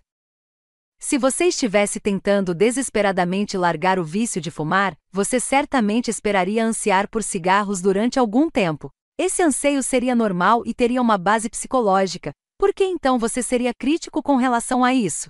Se 0.97 1.17
você 1.17 1.47
estivesse 1.47 1.99
tentando 1.99 2.55
desesperadamente 2.55 3.57
largar 3.57 3.99
o 3.99 4.05
vício 4.05 4.39
de 4.39 4.49
fumar, 4.49 4.97
você 5.11 5.37
certamente 5.37 6.09
esperaria 6.09 6.63
ansiar 6.63 7.09
por 7.09 7.21
cigarros 7.21 7.81
durante 7.81 8.17
algum 8.17 8.49
tempo. 8.49 8.89
Esse 9.17 9.43
anseio 9.43 9.83
seria 9.83 10.15
normal 10.15 10.63
e 10.65 10.73
teria 10.73 11.01
uma 11.01 11.19
base 11.19 11.47
psicológica. 11.47 12.31
Por 12.57 12.73
que 12.73 12.83
então 12.83 13.19
você 13.19 13.43
seria 13.43 13.71
crítico 13.71 14.23
com 14.23 14.37
relação 14.37 14.83
a 14.83 14.91
isso? 14.91 15.27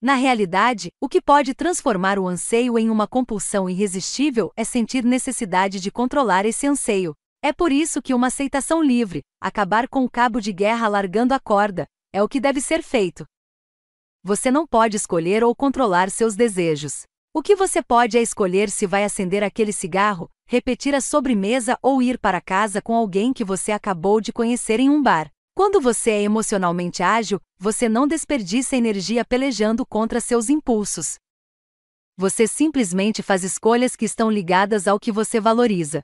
Na 0.00 0.14
realidade, 0.14 0.90
o 1.00 1.08
que 1.08 1.20
pode 1.20 1.52
transformar 1.52 2.16
o 2.16 2.28
anseio 2.28 2.78
em 2.78 2.88
uma 2.88 3.08
compulsão 3.08 3.68
irresistível 3.68 4.52
é 4.54 4.62
sentir 4.62 5.04
necessidade 5.04 5.80
de 5.80 5.90
controlar 5.90 6.46
esse 6.46 6.64
anseio. 6.66 7.12
É 7.42 7.52
por 7.52 7.72
isso 7.72 8.00
que 8.00 8.14
uma 8.14 8.28
aceitação 8.28 8.80
livre, 8.80 9.22
acabar 9.40 9.88
com 9.88 10.04
o 10.04 10.10
cabo 10.10 10.40
de 10.40 10.52
guerra 10.52 10.86
largando 10.86 11.34
a 11.34 11.40
corda, 11.40 11.86
é 12.12 12.22
o 12.22 12.28
que 12.28 12.38
deve 12.38 12.60
ser 12.60 12.82
feito. 12.82 13.26
Você 14.22 14.48
não 14.48 14.64
pode 14.64 14.96
escolher 14.96 15.42
ou 15.42 15.56
controlar 15.56 16.08
seus 16.08 16.36
desejos. 16.36 17.02
O 17.34 17.42
que 17.42 17.56
você 17.56 17.82
pode 17.82 18.16
é 18.16 18.22
escolher 18.22 18.70
se 18.70 18.86
vai 18.86 19.02
acender 19.02 19.42
aquele 19.42 19.72
cigarro, 19.72 20.30
repetir 20.46 20.94
a 20.94 21.00
sobremesa 21.00 21.76
ou 21.82 22.00
ir 22.00 22.18
para 22.18 22.40
casa 22.40 22.80
com 22.80 22.94
alguém 22.94 23.32
que 23.32 23.44
você 23.44 23.72
acabou 23.72 24.20
de 24.20 24.32
conhecer 24.32 24.78
em 24.78 24.88
um 24.88 25.02
bar. 25.02 25.30
Quando 25.54 25.80
você 25.80 26.10
é 26.10 26.22
emocionalmente 26.22 27.02
ágil, 27.02 27.40
você 27.58 27.88
não 27.88 28.06
desperdiça 28.06 28.76
energia 28.76 29.24
pelejando 29.24 29.84
contra 29.84 30.20
seus 30.20 30.48
impulsos. 30.48 31.16
Você 32.16 32.46
simplesmente 32.46 33.22
faz 33.22 33.42
escolhas 33.42 33.96
que 33.96 34.04
estão 34.04 34.30
ligadas 34.30 34.86
ao 34.86 35.00
que 35.00 35.10
você 35.10 35.40
valoriza. 35.40 36.02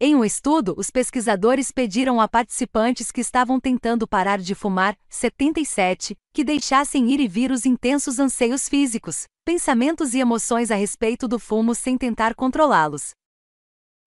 Em 0.00 0.14
um 0.14 0.24
estudo, 0.24 0.74
os 0.76 0.90
pesquisadores 0.90 1.70
pediram 1.70 2.20
a 2.20 2.28
participantes 2.28 3.12
que 3.12 3.20
estavam 3.20 3.60
tentando 3.60 4.08
parar 4.08 4.38
de 4.38 4.54
fumar, 4.54 4.98
77, 5.08 6.16
que 6.32 6.42
deixassem 6.42 7.12
ir 7.12 7.20
e 7.20 7.28
vir 7.28 7.52
os 7.52 7.64
intensos 7.64 8.18
anseios 8.18 8.68
físicos, 8.68 9.26
pensamentos 9.44 10.14
e 10.14 10.18
emoções 10.18 10.70
a 10.70 10.74
respeito 10.74 11.28
do 11.28 11.38
fumo 11.38 11.74
sem 11.74 11.96
tentar 11.96 12.34
controlá-los. 12.34 13.12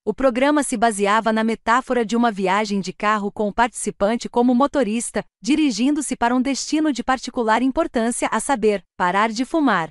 O 0.08 0.14
programa 0.14 0.64
se 0.64 0.78
baseava 0.78 1.34
na 1.34 1.44
metáfora 1.44 2.06
de 2.06 2.16
uma 2.16 2.32
viagem 2.32 2.80
de 2.80 2.94
carro 2.94 3.30
com 3.30 3.50
o 3.50 3.54
participante 3.54 4.30
como 4.30 4.56
motorista, 4.56 5.22
dirigindo-se 5.42 6.16
para 6.16 6.34
um 6.34 6.42
destino 6.42 6.94
de 6.94 7.04
particular 7.04 7.62
importância, 7.62 8.30
a 8.32 8.40
saber, 8.40 8.82
parar 8.96 9.32
de 9.32 9.44
fumar. 9.44 9.90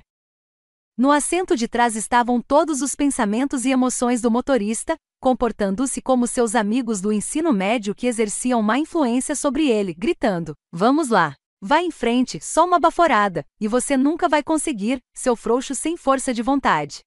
No 0.97 1.11
assento 1.11 1.55
de 1.55 1.67
trás 1.67 1.95
estavam 1.95 2.41
todos 2.41 2.81
os 2.81 2.95
pensamentos 2.95 3.63
e 3.63 3.69
emoções 3.69 4.19
do 4.19 4.31
motorista, 4.31 4.95
comportando-se 5.21 6.01
como 6.01 6.25
seus 6.25 6.55
amigos 6.55 6.99
do 6.99 7.13
ensino 7.13 7.53
médio 7.53 7.93
que 7.93 8.07
exerciam 8.07 8.59
má 8.63 8.79
influência 8.79 9.35
sobre 9.35 9.69
ele, 9.69 9.93
gritando: 9.93 10.55
Vamos 10.73 11.09
lá! 11.09 11.35
Vá 11.61 11.83
em 11.83 11.91
frente, 11.91 12.39
só 12.41 12.65
uma 12.65 12.79
baforada, 12.79 13.45
e 13.61 13.67
você 13.67 13.95
nunca 13.95 14.27
vai 14.27 14.41
conseguir, 14.41 14.97
seu 15.15 15.35
frouxo 15.35 15.75
sem 15.75 15.95
força 15.95 16.33
de 16.33 16.41
vontade. 16.41 17.01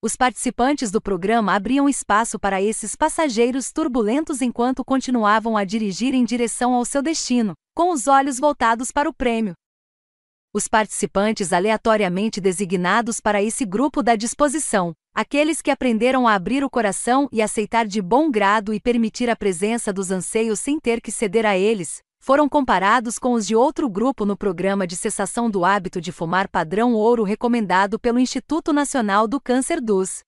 Os 0.00 0.14
participantes 0.14 0.92
do 0.92 1.00
programa 1.00 1.56
abriam 1.56 1.88
espaço 1.88 2.38
para 2.38 2.62
esses 2.62 2.94
passageiros 2.94 3.72
turbulentos 3.72 4.40
enquanto 4.40 4.84
continuavam 4.84 5.56
a 5.56 5.64
dirigir 5.64 6.14
em 6.14 6.24
direção 6.24 6.72
ao 6.72 6.84
seu 6.84 7.02
destino, 7.02 7.54
com 7.74 7.90
os 7.90 8.06
olhos 8.06 8.38
voltados 8.38 8.92
para 8.92 9.10
o 9.10 9.12
prêmio. 9.12 9.54
Os 10.54 10.68
participantes 10.68 11.52
aleatoriamente 11.52 12.40
designados 12.40 13.20
para 13.20 13.42
esse 13.42 13.66
grupo 13.66 14.00
da 14.00 14.14
disposição, 14.14 14.92
aqueles 15.12 15.60
que 15.60 15.70
aprenderam 15.70 16.28
a 16.28 16.34
abrir 16.34 16.62
o 16.62 16.70
coração 16.70 17.28
e 17.32 17.42
aceitar 17.42 17.84
de 17.84 18.00
bom 18.00 18.30
grado 18.30 18.72
e 18.72 18.78
permitir 18.78 19.28
a 19.28 19.34
presença 19.34 19.92
dos 19.92 20.12
anseios 20.12 20.60
sem 20.60 20.78
ter 20.78 21.00
que 21.00 21.10
ceder 21.10 21.44
a 21.44 21.58
eles, 21.58 22.02
foram 22.20 22.48
comparados 22.48 23.18
com 23.18 23.32
os 23.32 23.46
de 23.46 23.54
outro 23.54 23.88
grupo 23.88 24.26
no 24.26 24.36
programa 24.36 24.86
de 24.86 24.96
cessação 24.96 25.50
do 25.50 25.64
hábito 25.64 26.00
de 26.00 26.12
fumar 26.12 26.48
padrão 26.48 26.92
ouro 26.94 27.22
recomendado 27.22 27.98
pelo 27.98 28.18
Instituto 28.18 28.72
Nacional 28.72 29.26
do 29.26 29.40
Câncer 29.40 29.80
dos 29.80 30.22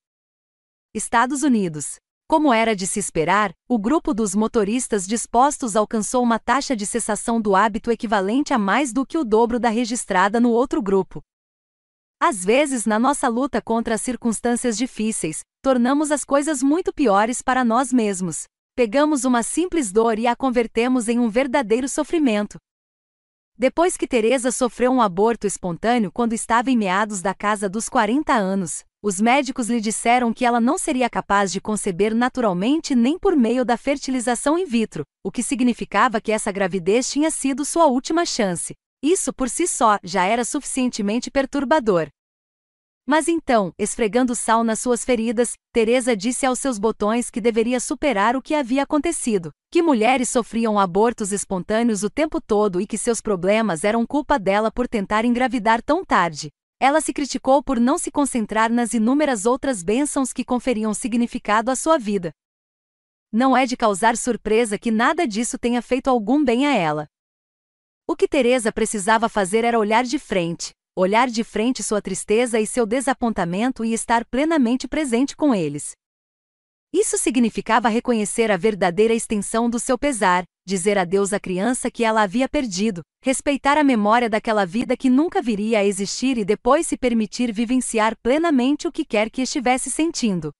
Estados 0.94 1.42
Unidos. 1.42 1.96
Como 2.28 2.52
era 2.52 2.76
de 2.76 2.86
se 2.86 3.00
esperar, 3.00 3.52
o 3.68 3.76
grupo 3.76 4.14
dos 4.14 4.36
motoristas 4.36 5.04
dispostos 5.04 5.74
alcançou 5.74 6.22
uma 6.22 6.38
taxa 6.38 6.76
de 6.76 6.86
cessação 6.86 7.40
do 7.40 7.56
hábito 7.56 7.90
equivalente 7.90 8.54
a 8.54 8.58
mais 8.58 8.92
do 8.92 9.04
que 9.04 9.18
o 9.18 9.24
dobro 9.24 9.58
da 9.58 9.68
registrada 9.68 10.38
no 10.38 10.50
outro 10.50 10.80
grupo. 10.80 11.20
Às 12.22 12.44
vezes, 12.44 12.86
na 12.86 12.98
nossa 12.98 13.26
luta 13.26 13.60
contra 13.60 13.96
as 13.96 14.00
circunstâncias 14.00 14.76
difíceis, 14.76 15.40
tornamos 15.60 16.12
as 16.12 16.22
coisas 16.22 16.62
muito 16.62 16.92
piores 16.92 17.42
para 17.42 17.64
nós 17.64 17.92
mesmos, 17.92 18.44
Pegamos 18.80 19.26
uma 19.26 19.42
simples 19.42 19.92
dor 19.92 20.18
e 20.18 20.26
a 20.26 20.34
convertemos 20.34 21.06
em 21.06 21.18
um 21.18 21.28
verdadeiro 21.28 21.86
sofrimento. 21.86 22.56
Depois 23.54 23.94
que 23.94 24.08
Teresa 24.08 24.50
sofreu 24.50 24.90
um 24.90 25.02
aborto 25.02 25.46
espontâneo 25.46 26.10
quando 26.10 26.32
estava 26.32 26.70
em 26.70 26.78
meados 26.78 27.20
da 27.20 27.34
casa 27.34 27.68
dos 27.68 27.90
40 27.90 28.32
anos, 28.32 28.82
os 29.02 29.20
médicos 29.20 29.68
lhe 29.68 29.82
disseram 29.82 30.32
que 30.32 30.46
ela 30.46 30.62
não 30.62 30.78
seria 30.78 31.10
capaz 31.10 31.52
de 31.52 31.60
conceber 31.60 32.14
naturalmente 32.14 32.94
nem 32.94 33.18
por 33.18 33.36
meio 33.36 33.66
da 33.66 33.76
fertilização 33.76 34.58
in 34.58 34.64
vitro, 34.64 35.04
o 35.22 35.30
que 35.30 35.42
significava 35.42 36.18
que 36.18 36.32
essa 36.32 36.50
gravidez 36.50 37.10
tinha 37.10 37.30
sido 37.30 37.66
sua 37.66 37.84
última 37.84 38.24
chance. 38.24 38.72
Isso 39.02 39.30
por 39.30 39.50
si 39.50 39.68
só 39.68 39.98
já 40.02 40.24
era 40.24 40.42
suficientemente 40.42 41.30
perturbador. 41.30 42.08
Mas 43.10 43.26
então, 43.26 43.74
esfregando 43.76 44.36
sal 44.36 44.62
nas 44.62 44.78
suas 44.78 45.04
feridas, 45.04 45.54
Teresa 45.72 46.16
disse 46.16 46.46
aos 46.46 46.60
seus 46.60 46.78
botões 46.78 47.28
que 47.28 47.40
deveria 47.40 47.80
superar 47.80 48.36
o 48.36 48.40
que 48.40 48.54
havia 48.54 48.84
acontecido, 48.84 49.50
que 49.68 49.82
mulheres 49.82 50.28
sofriam 50.28 50.78
abortos 50.78 51.32
espontâneos 51.32 52.04
o 52.04 52.08
tempo 52.08 52.40
todo 52.40 52.80
e 52.80 52.86
que 52.86 52.96
seus 52.96 53.20
problemas 53.20 53.82
eram 53.82 54.06
culpa 54.06 54.38
dela 54.38 54.70
por 54.70 54.86
tentar 54.86 55.24
engravidar 55.24 55.82
tão 55.82 56.04
tarde. 56.04 56.50
Ela 56.78 57.00
se 57.00 57.12
criticou 57.12 57.64
por 57.64 57.80
não 57.80 57.98
se 57.98 58.12
concentrar 58.12 58.70
nas 58.70 58.94
inúmeras 58.94 59.44
outras 59.44 59.82
bênçãos 59.82 60.32
que 60.32 60.44
conferiam 60.44 60.94
significado 60.94 61.68
à 61.72 61.74
sua 61.74 61.98
vida. 61.98 62.30
Não 63.32 63.56
é 63.56 63.66
de 63.66 63.76
causar 63.76 64.16
surpresa 64.16 64.78
que 64.78 64.92
nada 64.92 65.26
disso 65.26 65.58
tenha 65.58 65.82
feito 65.82 66.08
algum 66.08 66.44
bem 66.44 66.64
a 66.64 66.76
ela. 66.76 67.08
O 68.06 68.14
que 68.14 68.28
Teresa 68.28 68.70
precisava 68.70 69.28
fazer 69.28 69.64
era 69.64 69.80
olhar 69.80 70.04
de 70.04 70.16
frente, 70.16 70.70
olhar 71.00 71.28
de 71.28 71.42
frente 71.42 71.82
sua 71.82 72.02
tristeza 72.02 72.60
e 72.60 72.66
seu 72.66 72.84
desapontamento 72.84 73.84
e 73.84 73.94
estar 73.94 74.24
plenamente 74.26 74.86
presente 74.86 75.34
com 75.34 75.54
eles. 75.54 75.92
Isso 76.92 77.16
significava 77.16 77.88
reconhecer 77.88 78.50
a 78.50 78.56
verdadeira 78.56 79.14
extensão 79.14 79.70
do 79.70 79.78
seu 79.78 79.96
pesar, 79.96 80.44
dizer 80.66 80.98
adeus 80.98 81.32
à 81.32 81.40
criança 81.40 81.90
que 81.90 82.04
ela 82.04 82.22
havia 82.22 82.48
perdido, 82.48 83.00
respeitar 83.22 83.78
a 83.78 83.84
memória 83.84 84.28
daquela 84.28 84.66
vida 84.66 84.96
que 84.96 85.08
nunca 85.08 85.40
viria 85.40 85.78
a 85.78 85.84
existir 85.84 86.36
e 86.36 86.44
depois 86.44 86.86
se 86.86 86.96
permitir 86.96 87.52
vivenciar 87.52 88.14
plenamente 88.22 88.86
o 88.86 88.92
que 88.92 89.04
quer 89.04 89.30
que 89.30 89.42
estivesse 89.42 89.90
sentindo. 89.90 90.50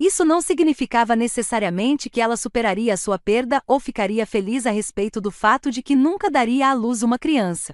Isso 0.00 0.24
não 0.24 0.40
significava 0.40 1.16
necessariamente 1.16 2.10
que 2.10 2.20
ela 2.20 2.36
superaria 2.36 2.94
a 2.94 2.96
sua 2.96 3.18
perda 3.18 3.62
ou 3.66 3.80
ficaria 3.80 4.26
feliz 4.26 4.66
a 4.66 4.70
respeito 4.70 5.20
do 5.20 5.30
fato 5.30 5.70
de 5.70 5.82
que 5.82 5.96
nunca 5.96 6.30
daria 6.30 6.68
à 6.68 6.74
luz 6.74 7.02
uma 7.02 7.18
criança. 7.18 7.72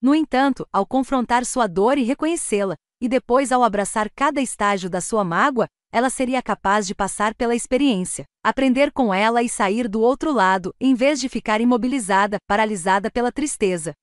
No 0.00 0.14
entanto, 0.14 0.66
ao 0.72 0.86
confrontar 0.86 1.44
sua 1.44 1.66
dor 1.66 1.96
e 1.98 2.02
reconhecê-la, 2.02 2.76
e 3.00 3.08
depois 3.08 3.52
ao 3.52 3.62
abraçar 3.62 4.10
cada 4.14 4.40
estágio 4.40 4.88
da 4.90 5.00
sua 5.00 5.24
mágoa, 5.24 5.66
ela 5.92 6.10
seria 6.10 6.42
capaz 6.42 6.86
de 6.86 6.94
passar 6.94 7.34
pela 7.34 7.54
experiência, 7.54 8.24
aprender 8.44 8.92
com 8.92 9.12
ela 9.12 9.42
e 9.42 9.48
sair 9.48 9.88
do 9.88 10.00
outro 10.00 10.32
lado, 10.32 10.74
em 10.80 10.94
vez 10.94 11.20
de 11.20 11.28
ficar 11.28 11.60
imobilizada, 11.60 12.38
paralisada 12.46 13.10
pela 13.10 13.32
tristeza. 13.32 13.94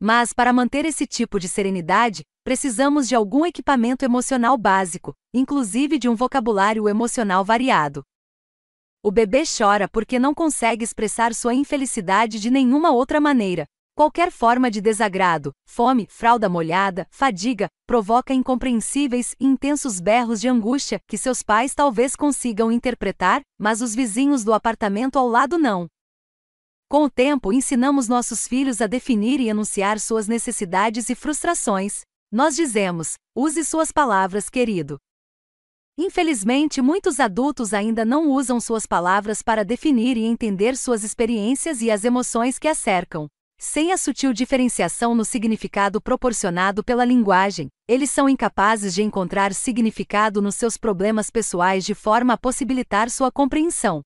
Mas, 0.00 0.32
para 0.32 0.52
manter 0.52 0.84
esse 0.84 1.06
tipo 1.06 1.38
de 1.38 1.48
serenidade, 1.48 2.22
precisamos 2.44 3.08
de 3.08 3.14
algum 3.14 3.46
equipamento 3.46 4.04
emocional 4.04 4.56
básico, 4.58 5.14
inclusive 5.32 5.98
de 5.98 6.08
um 6.08 6.14
vocabulário 6.14 6.88
emocional 6.88 7.44
variado. 7.44 8.02
O 9.02 9.10
bebê 9.10 9.42
chora 9.44 9.88
porque 9.88 10.18
não 10.18 10.34
consegue 10.34 10.84
expressar 10.84 11.34
sua 11.34 11.54
infelicidade 11.54 12.38
de 12.38 12.50
nenhuma 12.50 12.92
outra 12.92 13.20
maneira, 13.20 13.64
Qualquer 13.94 14.32
forma 14.32 14.70
de 14.70 14.80
desagrado, 14.80 15.52
fome, 15.66 16.06
fralda 16.08 16.48
molhada, 16.48 17.06
fadiga, 17.10 17.68
provoca 17.86 18.32
incompreensíveis 18.32 19.36
e 19.38 19.44
intensos 19.44 20.00
berros 20.00 20.40
de 20.40 20.48
angústia 20.48 20.98
que 21.06 21.18
seus 21.18 21.42
pais 21.42 21.74
talvez 21.74 22.16
consigam 22.16 22.72
interpretar, 22.72 23.42
mas 23.58 23.82
os 23.82 23.94
vizinhos 23.94 24.44
do 24.44 24.54
apartamento 24.54 25.18
ao 25.18 25.28
lado 25.28 25.58
não. 25.58 25.86
Com 26.88 27.04
o 27.04 27.10
tempo, 27.10 27.52
ensinamos 27.52 28.08
nossos 28.08 28.48
filhos 28.48 28.80
a 28.80 28.86
definir 28.86 29.40
e 29.40 29.50
enunciar 29.50 30.00
suas 30.00 30.26
necessidades 30.26 31.10
e 31.10 31.14
frustrações. 31.14 32.00
Nós 32.30 32.56
dizemos: 32.56 33.16
use 33.36 33.62
suas 33.62 33.92
palavras, 33.92 34.48
querido. 34.48 34.96
Infelizmente, 35.98 36.80
muitos 36.80 37.20
adultos 37.20 37.74
ainda 37.74 38.06
não 38.06 38.30
usam 38.30 38.58
suas 38.58 38.86
palavras 38.86 39.42
para 39.42 39.62
definir 39.62 40.16
e 40.16 40.24
entender 40.24 40.78
suas 40.78 41.04
experiências 41.04 41.82
e 41.82 41.90
as 41.90 42.04
emoções 42.04 42.58
que 42.58 42.68
a 42.68 42.74
cercam. 42.74 43.28
Sem 43.64 43.92
a 43.92 43.96
sutil 43.96 44.32
diferenciação 44.32 45.14
no 45.14 45.24
significado 45.24 46.00
proporcionado 46.00 46.82
pela 46.82 47.04
linguagem, 47.04 47.68
eles 47.86 48.10
são 48.10 48.28
incapazes 48.28 48.92
de 48.92 49.04
encontrar 49.04 49.54
significado 49.54 50.42
nos 50.42 50.56
seus 50.56 50.76
problemas 50.76 51.30
pessoais 51.30 51.84
de 51.84 51.94
forma 51.94 52.32
a 52.32 52.36
possibilitar 52.36 53.08
sua 53.08 53.30
compreensão. 53.30 54.02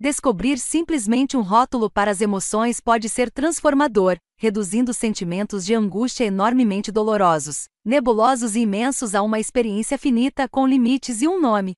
Descobrir 0.00 0.58
simplesmente 0.58 1.36
um 1.36 1.40
rótulo 1.40 1.88
para 1.88 2.10
as 2.10 2.20
emoções 2.20 2.80
pode 2.80 3.08
ser 3.08 3.30
transformador, 3.30 4.16
reduzindo 4.36 4.92
sentimentos 4.92 5.64
de 5.64 5.72
angústia 5.72 6.24
enormemente 6.24 6.90
dolorosos, 6.90 7.66
nebulosos 7.84 8.56
e 8.56 8.62
imensos 8.62 9.14
a 9.14 9.22
uma 9.22 9.38
experiência 9.38 9.96
finita 9.96 10.48
com 10.48 10.66
limites 10.66 11.22
e 11.22 11.28
um 11.28 11.40
nome. 11.40 11.74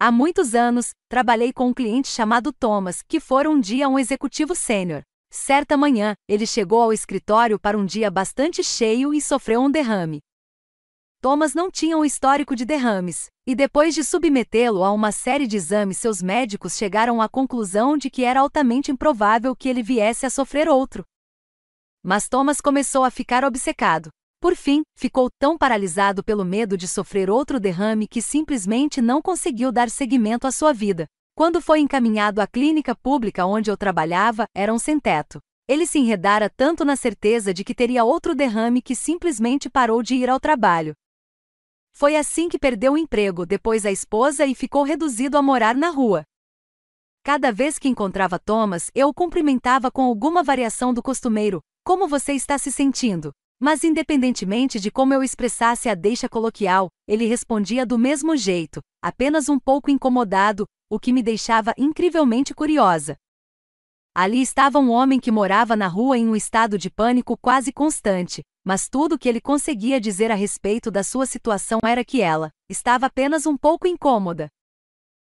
Há 0.00 0.10
muitos 0.10 0.54
anos, 0.54 0.92
trabalhei 1.10 1.52
com 1.52 1.68
um 1.68 1.74
cliente 1.74 2.08
chamado 2.08 2.54
Thomas, 2.54 3.02
que 3.06 3.20
fora 3.20 3.50
um 3.50 3.60
dia 3.60 3.86
um 3.86 3.98
executivo 3.98 4.54
sênior. 4.54 5.02
Certa 5.36 5.76
manhã, 5.76 6.14
ele 6.28 6.46
chegou 6.46 6.80
ao 6.80 6.92
escritório 6.92 7.58
para 7.58 7.76
um 7.76 7.84
dia 7.84 8.08
bastante 8.08 8.62
cheio 8.62 9.12
e 9.12 9.20
sofreu 9.20 9.60
um 9.62 9.68
derrame. 9.68 10.20
Thomas 11.20 11.54
não 11.54 11.72
tinha 11.72 11.98
um 11.98 12.04
histórico 12.04 12.54
de 12.54 12.64
derrames, 12.64 13.26
e 13.44 13.52
depois 13.52 13.96
de 13.96 14.04
submetê-lo 14.04 14.84
a 14.84 14.92
uma 14.92 15.10
série 15.10 15.48
de 15.48 15.56
exames, 15.56 15.98
seus 15.98 16.22
médicos 16.22 16.76
chegaram 16.76 17.20
à 17.20 17.28
conclusão 17.28 17.98
de 17.98 18.10
que 18.10 18.22
era 18.22 18.38
altamente 18.38 18.92
improvável 18.92 19.56
que 19.56 19.68
ele 19.68 19.82
viesse 19.82 20.24
a 20.24 20.30
sofrer 20.30 20.68
outro. 20.68 21.04
Mas 22.00 22.28
Thomas 22.28 22.60
começou 22.60 23.02
a 23.02 23.10
ficar 23.10 23.44
obcecado. 23.44 24.10
Por 24.40 24.54
fim, 24.54 24.82
ficou 24.96 25.28
tão 25.36 25.58
paralisado 25.58 26.22
pelo 26.22 26.44
medo 26.44 26.76
de 26.76 26.86
sofrer 26.86 27.28
outro 27.28 27.58
derrame 27.58 28.06
que 28.06 28.22
simplesmente 28.22 29.02
não 29.02 29.20
conseguiu 29.20 29.72
dar 29.72 29.90
seguimento 29.90 30.46
à 30.46 30.52
sua 30.52 30.72
vida. 30.72 31.06
Quando 31.36 31.60
foi 31.60 31.80
encaminhado 31.80 32.40
à 32.40 32.46
clínica 32.46 32.94
pública 32.94 33.44
onde 33.44 33.68
eu 33.68 33.76
trabalhava, 33.76 34.46
era 34.54 34.72
um 34.72 34.78
sem-teto. 34.78 35.40
Ele 35.66 35.84
se 35.84 35.98
enredara 35.98 36.48
tanto 36.48 36.84
na 36.84 36.94
certeza 36.94 37.52
de 37.52 37.64
que 37.64 37.74
teria 37.74 38.04
outro 38.04 38.36
derrame 38.36 38.80
que 38.80 38.94
simplesmente 38.94 39.68
parou 39.68 40.00
de 40.00 40.14
ir 40.14 40.30
ao 40.30 40.38
trabalho. 40.38 40.94
Foi 41.92 42.14
assim 42.14 42.48
que 42.48 42.58
perdeu 42.58 42.92
o 42.92 42.98
emprego, 42.98 43.44
depois 43.44 43.84
a 43.84 43.90
esposa 43.90 44.46
e 44.46 44.54
ficou 44.54 44.84
reduzido 44.84 45.36
a 45.36 45.42
morar 45.42 45.74
na 45.74 45.88
rua. 45.88 46.22
Cada 47.24 47.50
vez 47.50 47.80
que 47.80 47.88
encontrava 47.88 48.38
Thomas, 48.38 48.90
eu 48.94 49.08
o 49.08 49.14
cumprimentava 49.14 49.90
com 49.90 50.02
alguma 50.02 50.42
variação 50.42 50.94
do 50.94 51.02
costumeiro: 51.02 51.60
Como 51.84 52.06
você 52.06 52.32
está 52.32 52.58
se 52.58 52.70
sentindo? 52.70 53.32
Mas, 53.60 53.82
independentemente 53.82 54.78
de 54.78 54.90
como 54.90 55.14
eu 55.14 55.22
expressasse 55.22 55.88
a 55.88 55.94
deixa 55.94 56.28
coloquial, 56.28 56.90
ele 57.08 57.26
respondia 57.26 57.86
do 57.86 57.98
mesmo 57.98 58.36
jeito, 58.36 58.80
apenas 59.02 59.48
um 59.48 59.58
pouco 59.58 59.90
incomodado, 59.90 60.66
o 60.94 61.00
que 61.00 61.12
me 61.12 61.24
deixava 61.24 61.74
incrivelmente 61.76 62.54
curiosa. 62.54 63.16
Ali 64.14 64.40
estava 64.40 64.78
um 64.78 64.92
homem 64.92 65.18
que 65.18 65.32
morava 65.32 65.74
na 65.74 65.88
rua 65.88 66.16
em 66.16 66.28
um 66.28 66.36
estado 66.36 66.78
de 66.78 66.88
pânico 66.88 67.36
quase 67.36 67.72
constante, 67.72 68.44
mas 68.64 68.88
tudo 68.88 69.16
o 69.16 69.18
que 69.18 69.28
ele 69.28 69.40
conseguia 69.40 70.00
dizer 70.00 70.30
a 70.30 70.36
respeito 70.36 70.92
da 70.92 71.02
sua 71.02 71.26
situação 71.26 71.80
era 71.84 72.04
que 72.04 72.22
ela 72.22 72.52
estava 72.70 73.06
apenas 73.06 73.44
um 73.44 73.56
pouco 73.56 73.88
incômoda. 73.88 74.46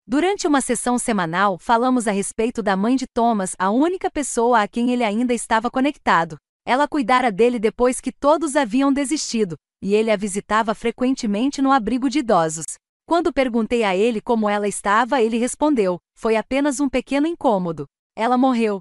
Durante 0.05 0.49
uma 0.49 0.61
sessão 0.61 0.99
semanal, 0.99 1.57
falamos 1.57 2.09
a 2.09 2.11
respeito 2.11 2.61
da 2.61 2.77
mãe 2.77 2.97
de 2.97 3.07
Thomas, 3.07 3.55
a 3.57 3.71
única 3.71 4.11
pessoa 4.11 4.61
a 4.61 4.67
quem 4.67 4.91
ele 4.91 5.05
ainda 5.05 5.33
estava 5.33 5.71
conectado. 5.71 6.37
Ela 6.67 6.89
cuidara 6.89 7.31
dele 7.31 7.61
depois 7.61 8.01
que 8.01 8.11
todos 8.11 8.57
haviam 8.57 8.93
desistido, 8.93 9.55
e 9.81 9.95
ele 9.95 10.11
a 10.11 10.17
visitava 10.17 10.75
frequentemente 10.75 11.63
no 11.63 11.71
abrigo 11.71 12.11
de 12.11 12.19
idosos. 12.19 12.65
Quando 13.07 13.33
perguntei 13.33 13.85
a 13.85 13.95
ele 13.95 14.21
como 14.21 14.49
ela 14.49 14.67
estava, 14.67 15.21
ele 15.21 15.37
respondeu: 15.37 15.99
Foi 16.15 16.37
apenas 16.37 16.81
um 16.81 16.89
pequeno 16.89 17.27
incômodo. 17.27 17.87
Ela 18.17 18.39
morreu. 18.39 18.81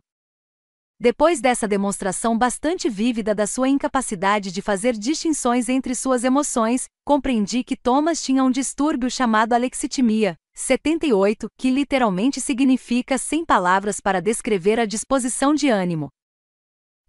Depois 0.98 1.42
dessa 1.42 1.68
demonstração 1.68 2.38
bastante 2.38 2.88
vívida 2.90 3.36
da 3.36 3.46
sua 3.46 3.68
incapacidade 3.68 4.52
de 4.52 4.62
fazer 4.62 4.94
distinções 4.94 5.68
entre 5.68 5.94
suas 5.94 6.24
emoções, 6.24 6.86
compreendi 7.06 7.64
que 7.64 7.76
Thomas 7.76 8.24
tinha 8.24 8.42
um 8.42 8.50
distúrbio 8.50 9.12
chamado 9.12 9.52
alexitimia, 9.52 10.38
78, 10.54 11.48
que 11.58 11.70
literalmente 11.70 12.40
significa 12.40 13.18
sem 13.18 13.44
palavras 13.44 14.00
para 14.00 14.22
descrever 14.22 14.80
a 14.80 14.86
disposição 14.86 15.54
de 15.54 15.68
ânimo. 15.68 16.08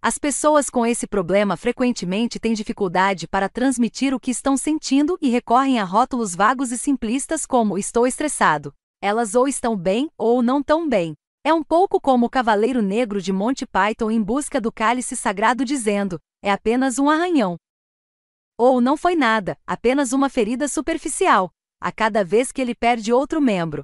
As 0.07 0.19
pessoas 0.19 0.69
com 0.69 0.85
esse 0.85 1.07
problema 1.07 1.57
frequentemente 1.57 2.39
têm 2.39 2.53
dificuldade 2.53 3.27
para 3.27 3.49
transmitir 3.49 4.13
o 4.13 4.19
que 4.19 4.29
estão 4.29 4.55
sentindo 4.55 5.17
e 5.19 5.29
recorrem 5.29 5.79
a 5.79 5.83
rótulos 5.83 6.35
vagos 6.35 6.71
e 6.71 6.77
simplistas 6.77 7.43
como 7.43 7.75
estou 7.75 8.05
estressado. 8.05 8.71
Elas 9.01 9.33
ou 9.33 9.47
estão 9.47 9.75
bem 9.75 10.07
ou 10.15 10.43
não 10.43 10.61
tão 10.61 10.87
bem. 10.87 11.15
É 11.43 11.51
um 11.51 11.63
pouco 11.63 11.99
como 11.99 12.27
o 12.27 12.29
Cavaleiro 12.29 12.83
Negro 12.83 13.19
de 13.19 13.33
Monty 13.33 13.65
Python 13.65 14.11
em 14.11 14.21
busca 14.21 14.61
do 14.61 14.71
cálice 14.71 15.15
sagrado 15.15 15.65
dizendo: 15.65 16.19
é 16.43 16.51
apenas 16.51 16.99
um 16.99 17.09
arranhão. 17.09 17.57
Ou 18.59 18.79
não 18.79 18.95
foi 18.95 19.15
nada, 19.15 19.57
apenas 19.65 20.13
uma 20.13 20.29
ferida 20.29 20.67
superficial, 20.67 21.49
a 21.81 21.91
cada 21.91 22.23
vez 22.23 22.51
que 22.51 22.61
ele 22.61 22.75
perde 22.75 23.11
outro 23.11 23.41
membro. 23.41 23.83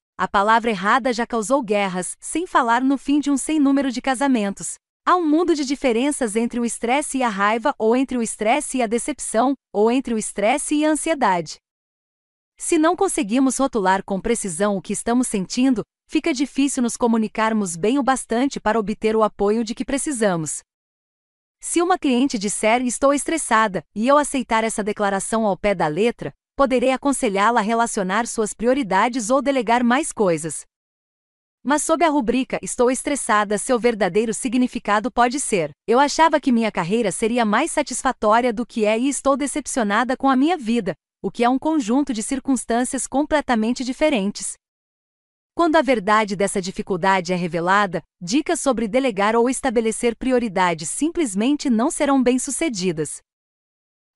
A 0.21 0.27
palavra 0.27 0.69
errada 0.69 1.11
já 1.11 1.25
causou 1.25 1.63
guerras, 1.63 2.15
sem 2.19 2.45
falar 2.45 2.83
no 2.83 2.95
fim 2.95 3.19
de 3.19 3.31
um 3.31 3.37
sem 3.37 3.59
número 3.59 3.91
de 3.91 3.99
casamentos. 4.03 4.75
Há 5.03 5.15
um 5.15 5.27
mundo 5.27 5.55
de 5.55 5.65
diferenças 5.65 6.35
entre 6.35 6.59
o 6.59 6.63
estresse 6.63 7.17
e 7.17 7.23
a 7.23 7.27
raiva, 7.27 7.73
ou 7.75 7.95
entre 7.95 8.19
o 8.19 8.21
estresse 8.21 8.77
e 8.77 8.83
a 8.83 8.85
decepção, 8.85 9.55
ou 9.73 9.89
entre 9.89 10.13
o 10.13 10.19
estresse 10.19 10.75
e 10.75 10.85
a 10.85 10.91
ansiedade. 10.91 11.55
Se 12.55 12.77
não 12.77 12.95
conseguimos 12.95 13.57
rotular 13.57 14.03
com 14.03 14.21
precisão 14.21 14.77
o 14.77 14.81
que 14.83 14.93
estamos 14.93 15.27
sentindo, 15.27 15.81
fica 16.07 16.31
difícil 16.31 16.83
nos 16.83 16.95
comunicarmos 16.95 17.75
bem 17.75 17.97
o 17.97 18.03
bastante 18.03 18.59
para 18.59 18.79
obter 18.79 19.15
o 19.15 19.23
apoio 19.23 19.63
de 19.63 19.73
que 19.73 19.83
precisamos. 19.83 20.59
Se 21.59 21.81
uma 21.81 21.97
cliente 21.97 22.37
disser 22.37 22.83
estou 22.83 23.11
estressada 23.11 23.83
e 23.95 24.07
eu 24.07 24.19
aceitar 24.19 24.63
essa 24.63 24.83
declaração 24.83 25.47
ao 25.47 25.57
pé 25.57 25.73
da 25.73 25.87
letra, 25.87 26.31
poderei 26.61 26.91
aconselhá-la 26.91 27.59
a 27.59 27.63
relacionar 27.63 28.27
suas 28.27 28.53
prioridades 28.53 29.31
ou 29.31 29.41
delegar 29.41 29.83
mais 29.83 30.11
coisas. 30.11 30.63
Mas 31.63 31.81
sob 31.81 32.05
a 32.05 32.07
rubrica 32.07 32.59
Estou 32.61 32.91
estressada, 32.91 33.57
seu 33.57 33.79
verdadeiro 33.79 34.31
significado 34.31 35.09
pode 35.09 35.39
ser: 35.39 35.71
Eu 35.87 35.99
achava 35.99 36.39
que 36.39 36.51
minha 36.51 36.71
carreira 36.71 37.11
seria 37.11 37.43
mais 37.43 37.71
satisfatória 37.71 38.53
do 38.53 38.63
que 38.63 38.85
é 38.85 38.95
e 38.95 39.09
estou 39.09 39.35
decepcionada 39.35 40.15
com 40.15 40.29
a 40.29 40.35
minha 40.35 40.55
vida, 40.55 40.93
o 41.19 41.31
que 41.31 41.43
é 41.43 41.49
um 41.49 41.57
conjunto 41.57 42.13
de 42.13 42.21
circunstâncias 42.21 43.07
completamente 43.07 43.83
diferentes. 43.83 44.53
Quando 45.55 45.77
a 45.77 45.81
verdade 45.81 46.35
dessa 46.35 46.61
dificuldade 46.61 47.33
é 47.33 47.35
revelada, 47.35 48.03
dicas 48.21 48.59
sobre 48.59 48.87
delegar 48.87 49.35
ou 49.35 49.49
estabelecer 49.49 50.15
prioridades 50.15 50.89
simplesmente 50.89 51.71
não 51.71 51.89
serão 51.89 52.21
bem-sucedidas. 52.21 53.19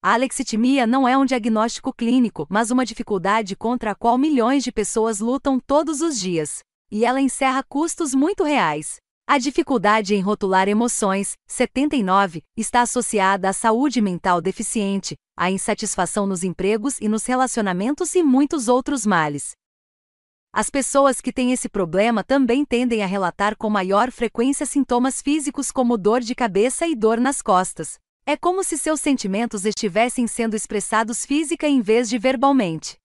A 0.06 0.14
alexitimia 0.14 0.85
não 0.85 1.08
é 1.08 1.17
um 1.17 1.25
diagnóstico 1.25 1.92
clínico, 1.92 2.45
mas 2.48 2.69
uma 2.69 2.85
dificuldade 2.85 3.56
contra 3.56 3.90
a 3.90 3.95
qual 3.95 4.19
milhões 4.19 4.64
de 4.64 4.72
pessoas 4.72 5.19
lutam 5.19 5.59
todos 5.59 6.00
os 6.00 6.19
dias. 6.19 6.59
E 6.92 7.03
ela 7.03 7.19
encerra 7.19 7.64
custos 7.64 8.14
muito 8.14 8.43
reais. 8.43 8.98
A 9.27 9.40
dificuldade 9.40 10.14
em 10.14 10.22
rotular 10.22 10.69
emoções, 10.69 11.34
79, 11.48 12.43
está 12.56 12.82
associada 12.82 13.50
à 13.50 13.53
saúde 13.53 14.00
mental 14.00 14.42
deficiente, 14.42 15.16
à 15.35 15.50
insatisfação 15.50 16.27
nos 16.27 16.43
empregos 16.43 17.01
e 17.01 17.08
nos 17.08 17.25
relacionamentos 17.25 18.14
e 18.14 18.22
muitos 18.22 18.67
outros 18.67 19.08
males. 19.08 19.53
As 20.53 20.69
pessoas 20.69 21.19
que 21.19 21.34
têm 21.34 21.51
esse 21.51 21.67
problema 21.67 22.24
também 22.24 22.64
tendem 22.64 23.01
a 23.01 23.08
relatar 23.08 23.58
com 23.58 23.72
maior 23.72 24.11
frequência 24.11 24.67
sintomas 24.67 25.19
físicos 25.19 25.72
como 25.72 25.98
dor 25.98 26.22
de 26.22 26.35
cabeça 26.35 26.85
e 26.85 26.95
dor 26.95 27.19
nas 27.19 27.42
costas. 27.42 27.98
É 28.28 28.36
como 28.36 28.64
se 28.64 28.76
seus 28.76 29.02
sentimentos 29.02 29.66
estivessem 29.66 30.26
sendo 30.26 30.56
expressados 30.56 31.24
física 31.24 31.68
em 31.68 31.80
vez 31.80 32.10
de 32.10 32.18
verbalmente. 32.18 32.98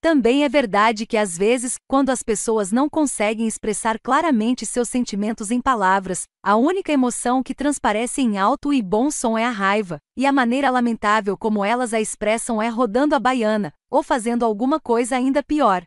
Também 0.00 0.44
é 0.44 0.48
verdade 0.48 1.04
que 1.04 1.16
às 1.16 1.36
vezes, 1.36 1.74
quando 1.88 2.10
as 2.10 2.22
pessoas 2.22 2.70
não 2.70 2.88
conseguem 2.88 3.48
expressar 3.48 3.98
claramente 3.98 4.64
seus 4.64 4.88
sentimentos 4.88 5.50
em 5.50 5.60
palavras, 5.60 6.26
a 6.44 6.54
única 6.54 6.92
emoção 6.92 7.42
que 7.42 7.56
transparece 7.56 8.22
em 8.22 8.38
alto 8.38 8.72
e 8.72 8.80
bom 8.80 9.10
som 9.10 9.36
é 9.36 9.44
a 9.44 9.50
raiva, 9.50 9.98
e 10.16 10.24
a 10.24 10.30
maneira 10.30 10.70
lamentável 10.70 11.36
como 11.36 11.64
elas 11.64 11.92
a 11.92 12.00
expressam 12.00 12.62
é 12.62 12.68
rodando 12.68 13.16
a 13.16 13.18
baiana, 13.18 13.72
ou 13.90 14.00
fazendo 14.00 14.44
alguma 14.44 14.78
coisa 14.78 15.16
ainda 15.16 15.42
pior. 15.42 15.84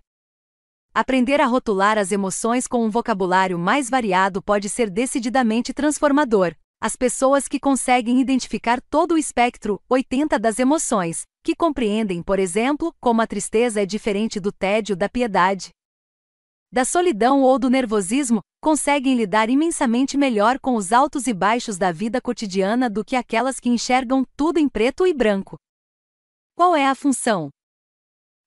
Aprender 0.93 1.39
a 1.39 1.45
rotular 1.45 1.97
as 1.97 2.11
emoções 2.11 2.67
com 2.67 2.85
um 2.85 2.89
vocabulário 2.89 3.57
mais 3.57 3.89
variado 3.89 4.43
pode 4.43 4.67
ser 4.67 4.89
decididamente 4.89 5.73
transformador. 5.73 6.53
As 6.85 6.97
pessoas 6.97 7.47
que 7.47 7.61
conseguem 7.61 8.19
identificar 8.19 8.81
todo 8.81 9.13
o 9.13 9.17
espectro, 9.17 9.81
80 9.89 10.37
das 10.37 10.59
emoções, 10.59 11.21
que 11.41 11.55
compreendem, 11.55 12.21
por 12.21 12.39
exemplo, 12.39 12.93
como 12.99 13.21
a 13.21 13.25
tristeza 13.25 13.81
é 13.81 13.85
diferente 13.85 14.37
do 14.37 14.51
tédio 14.51 14.93
da 14.93 15.07
piedade. 15.07 15.69
da 16.69 16.83
solidão 16.83 17.41
ou 17.41 17.57
do 17.57 17.69
nervosismo, 17.69 18.41
conseguem 18.61 19.15
lidar 19.15 19.49
imensamente 19.49 20.17
melhor 20.17 20.59
com 20.59 20.75
os 20.75 20.91
altos 20.91 21.25
e 21.25 21.33
baixos 21.33 21.77
da 21.77 21.89
vida 21.89 22.19
cotidiana 22.19 22.89
do 22.89 23.05
que 23.05 23.15
aquelas 23.15 23.61
que 23.61 23.69
enxergam 23.69 24.25
tudo 24.35 24.59
em 24.59 24.67
preto 24.67 25.07
e 25.07 25.13
branco. 25.13 25.55
Qual 26.53 26.75
é 26.75 26.85
a 26.85 26.95
função? 26.95 27.49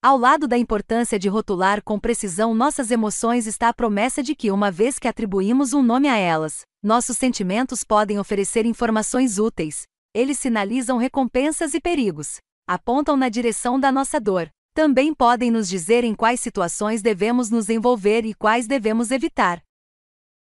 Ao 0.02 0.18
lado 0.18 0.46
da 0.46 0.58
importância 0.58 1.18
de 1.18 1.28
rotular 1.28 1.82
com 1.82 1.98
precisão 1.98 2.54
nossas 2.54 2.90
emoções 2.90 3.46
está 3.46 3.70
a 3.70 3.74
promessa 3.74 4.22
de 4.22 4.34
que, 4.34 4.50
uma 4.50 4.70
vez 4.70 4.98
que 4.98 5.08
atribuímos 5.08 5.72
um 5.72 5.82
nome 5.82 6.06
a 6.06 6.16
elas, 6.16 6.62
nossos 6.86 7.18
sentimentos 7.18 7.82
podem 7.82 8.16
oferecer 8.16 8.64
informações 8.64 9.40
úteis. 9.40 9.82
Eles 10.14 10.38
sinalizam 10.38 10.98
recompensas 10.98 11.74
e 11.74 11.80
perigos, 11.80 12.38
apontam 12.64 13.16
na 13.16 13.28
direção 13.28 13.78
da 13.78 13.90
nossa 13.90 14.20
dor. 14.20 14.48
Também 14.72 15.12
podem 15.12 15.50
nos 15.50 15.68
dizer 15.68 16.04
em 16.04 16.14
quais 16.14 16.38
situações 16.38 17.02
devemos 17.02 17.50
nos 17.50 17.68
envolver 17.68 18.24
e 18.24 18.32
quais 18.32 18.68
devemos 18.68 19.10
evitar. 19.10 19.60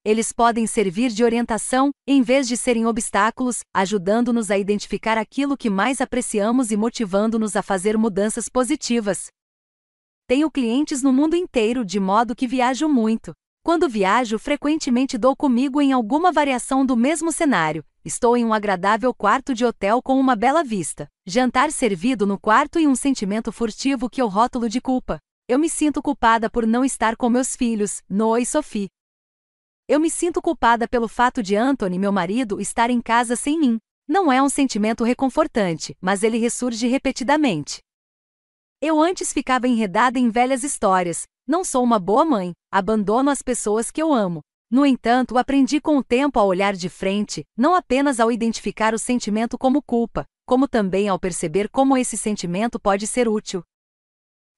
Eles 0.05 0.33
podem 0.33 0.67
servir 0.67 1.13
de 1.13 1.23
orientação, 1.23 1.91
em 2.05 2.21
vez 2.21 2.49
de 2.49 2.57
serem 2.57 2.85
obstáculos, 2.85 3.61
ajudando-nos 3.73 4.51
a 4.51 4.59
identificar 4.59 5.17
aquilo 5.17 5.57
que 5.57 5.71
mais 5.71 6.01
apreciamos 6.01 6.73
e 6.73 6.77
motivando-nos 6.77 7.55
a 7.55 7.63
fazer 7.63 7.97
mudanças 7.97 8.49
positivas. 8.49 9.29
Tenho 10.27 10.51
clientes 10.51 11.01
no 11.01 11.13
mundo 11.13 11.37
inteiro 11.37 11.85
de 11.85 12.01
modo 12.01 12.35
que 12.35 12.49
viajo 12.49 12.89
muito. 12.89 13.33
Quando 13.65 13.89
viajo, 13.89 14.39
frequentemente 14.39 15.17
dou 15.17 15.35
comigo 15.35 15.81
em 15.81 15.91
alguma 15.91 16.31
variação 16.31 16.85
do 16.85 16.95
mesmo 16.95 17.33
cenário. 17.33 17.83
Estou 18.05 18.37
em 18.37 18.45
um 18.45 18.53
agradável 18.53 19.15
quarto 19.15 19.55
de 19.55 19.65
hotel 19.65 20.03
com 20.03 20.21
uma 20.21 20.37
bela 20.37 20.63
vista. 20.63 21.09
Jantar 21.27 21.73
servido 21.73 22.27
no 22.27 22.39
quarto 22.39 22.79
e 22.79 22.87
um 22.87 22.95
sentimento 22.95 23.51
furtivo 23.51 24.11
que 24.11 24.21
eu 24.21 24.29
rótulo 24.29 24.69
de 24.69 24.83
culpa. 24.83 25.19
Eu 25.49 25.59
me 25.59 25.71
sinto 25.71 26.03
culpada 26.03 26.51
por 26.51 26.67
não 26.67 26.85
estar 26.85 27.17
com 27.17 27.31
meus 27.31 27.57
filhos, 27.57 28.03
Noah 28.07 28.39
e 28.39 28.45
Sophie. 28.45 28.91
Eu 29.89 29.99
me 29.99 30.11
sinto 30.11 30.43
culpada 30.43 30.87
pelo 30.87 31.09
fato 31.09 31.43
de 31.43 31.57
Anthony, 31.57 31.99
meu 31.99 32.13
marido, 32.13 32.61
estar 32.61 32.91
em 32.91 33.01
casa 33.01 33.35
sem 33.35 33.59
mim. 33.59 33.79
Não 34.07 34.31
é 34.31 34.43
um 34.43 34.51
sentimento 34.51 35.05
reconfortante, 35.05 35.97
mas 36.03 36.23
ele 36.23 36.37
ressurge 36.37 36.87
repetidamente. 36.87 37.79
Eu 38.79 39.01
antes 39.01 39.33
ficava 39.33 39.67
enredada 39.67 40.19
em 40.19 40.29
velhas 40.29 40.63
histórias. 40.63 41.23
Não 41.47 41.63
sou 41.63 41.85
uma 41.85 41.99
boa 41.99 42.25
mãe, 42.25 42.53
abandono 42.75 43.31
as 43.31 43.41
pessoas 43.41 43.89
que 43.89 44.03
eu 44.03 44.13
amo. 44.13 44.41
No 44.69 44.85
entanto, 44.85 45.39
aprendi 45.39 45.81
com 45.81 45.97
o 45.97 46.03
tempo 46.03 46.41
a 46.41 46.43
olhar 46.43 46.75
de 46.75 46.89
frente, 46.89 47.45
não 47.57 47.73
apenas 47.73 48.19
ao 48.19 48.33
identificar 48.33 48.93
o 48.93 48.99
sentimento 48.99 49.57
como 49.57 49.81
culpa, 49.81 50.27
como 50.45 50.67
também 50.67 51.09
ao 51.09 51.17
perceber 51.17 51.69
como 51.69 51.97
esse 51.97 52.17
sentimento 52.17 52.81
pode 52.81 53.07
ser 53.07 53.29
útil. 53.29 53.63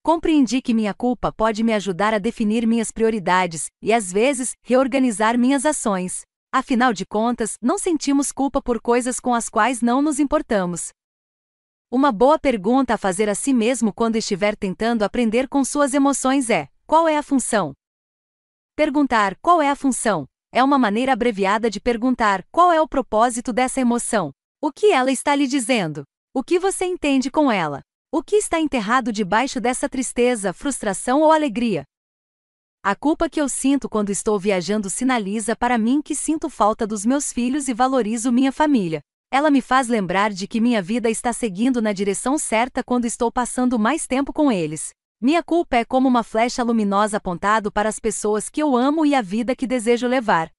Compreendi 0.02 0.62
que 0.62 0.72
minha 0.72 0.94
culpa 0.94 1.30
pode 1.30 1.62
me 1.62 1.74
ajudar 1.74 2.14
a 2.14 2.18
definir 2.18 2.66
minhas 2.66 2.90
prioridades 2.90 3.66
e, 3.82 3.92
às 3.92 4.10
vezes, 4.10 4.54
reorganizar 4.62 5.38
minhas 5.38 5.66
ações. 5.66 6.22
Afinal 6.50 6.94
de 6.94 7.04
contas, 7.04 7.58
não 7.60 7.76
sentimos 7.76 8.32
culpa 8.32 8.62
por 8.62 8.80
coisas 8.80 9.20
com 9.20 9.34
as 9.34 9.50
quais 9.50 9.82
não 9.82 10.00
nos 10.00 10.18
importamos. 10.18 10.88
Uma 11.90 12.10
boa 12.10 12.38
pergunta 12.38 12.94
a 12.94 12.98
fazer 12.98 13.28
a 13.28 13.34
si 13.34 13.52
mesmo 13.52 13.92
quando 13.92 14.16
estiver 14.16 14.56
tentando 14.56 15.02
aprender 15.02 15.48
com 15.48 15.62
suas 15.62 15.92
emoções 15.92 16.48
é: 16.48 16.68
qual 16.86 17.06
é 17.06 17.18
a 17.18 17.22
função? 17.22 17.74
Perguntar 18.76 19.34
qual 19.40 19.62
é 19.62 19.70
a 19.70 19.74
função 19.74 20.26
é 20.52 20.62
uma 20.62 20.78
maneira 20.78 21.14
abreviada 21.14 21.70
de 21.70 21.80
perguntar 21.80 22.44
qual 22.52 22.70
é 22.70 22.78
o 22.78 22.86
propósito 22.86 23.50
dessa 23.50 23.80
emoção. 23.80 24.32
O 24.60 24.70
que 24.70 24.92
ela 24.92 25.10
está 25.10 25.34
lhe 25.34 25.46
dizendo? 25.46 26.04
O 26.34 26.42
que 26.42 26.58
você 26.58 26.84
entende 26.84 27.30
com 27.30 27.50
ela? 27.50 27.80
O 28.12 28.22
que 28.22 28.36
está 28.36 28.60
enterrado 28.60 29.10
debaixo 29.12 29.62
dessa 29.62 29.88
tristeza, 29.88 30.52
frustração 30.52 31.22
ou 31.22 31.32
alegria? 31.32 31.84
A 32.82 32.94
culpa 32.94 33.30
que 33.30 33.40
eu 33.40 33.48
sinto 33.48 33.88
quando 33.88 34.10
estou 34.10 34.38
viajando 34.38 34.90
sinaliza 34.90 35.56
para 35.56 35.78
mim 35.78 36.02
que 36.02 36.14
sinto 36.14 36.50
falta 36.50 36.86
dos 36.86 37.06
meus 37.06 37.32
filhos 37.32 37.68
e 37.68 37.72
valorizo 37.72 38.30
minha 38.30 38.52
família. 38.52 39.00
Ela 39.32 39.50
me 39.50 39.62
faz 39.62 39.88
lembrar 39.88 40.30
de 40.30 40.46
que 40.46 40.60
minha 40.60 40.82
vida 40.82 41.08
está 41.08 41.32
seguindo 41.32 41.80
na 41.80 41.94
direção 41.94 42.36
certa 42.36 42.84
quando 42.84 43.06
estou 43.06 43.32
passando 43.32 43.78
mais 43.78 44.06
tempo 44.06 44.34
com 44.34 44.52
eles. 44.52 44.90
Minha 45.18 45.42
culpa 45.42 45.76
é 45.76 45.84
como 45.84 46.06
uma 46.06 46.22
flecha 46.22 46.62
luminosa 46.62 47.16
apontado 47.16 47.72
para 47.72 47.88
as 47.88 47.98
pessoas 47.98 48.50
que 48.50 48.62
eu 48.62 48.76
amo 48.76 49.06
e 49.06 49.14
a 49.14 49.22
vida 49.22 49.56
que 49.56 49.66
desejo 49.66 50.06
levar. 50.06 50.50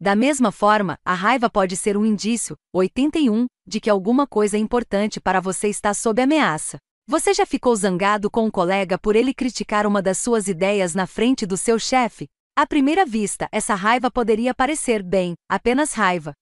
Da 0.00 0.16
mesma 0.16 0.50
forma, 0.50 0.98
a 1.04 1.14
raiva 1.14 1.48
pode 1.48 1.76
ser 1.76 1.96
um 1.96 2.04
indício, 2.04 2.56
81, 2.74 3.46
de 3.64 3.78
que 3.78 3.88
alguma 3.88 4.26
coisa 4.26 4.58
importante 4.58 5.20
para 5.20 5.40
você 5.40 5.68
está 5.68 5.94
sob 5.94 6.20
ameaça. 6.20 6.78
Você 7.06 7.32
já 7.32 7.46
ficou 7.46 7.76
zangado 7.76 8.28
com 8.28 8.44
um 8.44 8.50
colega 8.50 8.98
por 8.98 9.14
ele 9.14 9.32
criticar 9.32 9.86
uma 9.86 10.02
das 10.02 10.18
suas 10.18 10.48
ideias 10.48 10.92
na 10.92 11.06
frente 11.06 11.46
do 11.46 11.56
seu 11.56 11.78
chefe? 11.78 12.26
À 12.56 12.66
primeira 12.66 13.06
vista, 13.06 13.48
essa 13.52 13.76
raiva 13.76 14.10
poderia 14.10 14.52
parecer, 14.52 15.00
bem, 15.00 15.34
apenas 15.48 15.92
raiva. 15.92 16.32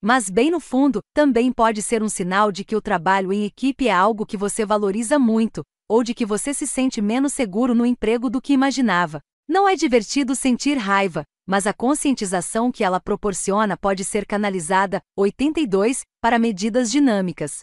Mas, 0.00 0.30
bem 0.30 0.50
no 0.50 0.58
fundo, 0.58 1.02
também 1.12 1.52
pode 1.52 1.82
ser 1.82 2.02
um 2.02 2.08
sinal 2.08 2.50
de 2.50 2.64
que 2.64 2.74
o 2.74 2.80
trabalho 2.80 3.30
em 3.30 3.44
equipe 3.44 3.88
é 3.88 3.92
algo 3.92 4.24
que 4.24 4.38
você 4.38 4.64
valoriza 4.64 5.18
muito, 5.18 5.62
ou 5.90 6.04
de 6.04 6.14
que 6.14 6.24
você 6.24 6.54
se 6.54 6.68
sente 6.68 7.02
menos 7.02 7.32
seguro 7.32 7.74
no 7.74 7.84
emprego 7.84 8.30
do 8.30 8.40
que 8.40 8.52
imaginava. 8.52 9.20
Não 9.48 9.68
é 9.68 9.74
divertido 9.74 10.36
sentir 10.36 10.78
raiva, 10.78 11.24
mas 11.44 11.66
a 11.66 11.72
conscientização 11.72 12.70
que 12.70 12.84
ela 12.84 13.00
proporciona 13.00 13.76
pode 13.76 14.04
ser 14.04 14.24
canalizada, 14.24 15.02
82, 15.16 16.04
para 16.20 16.38
medidas 16.38 16.92
dinâmicas. 16.92 17.62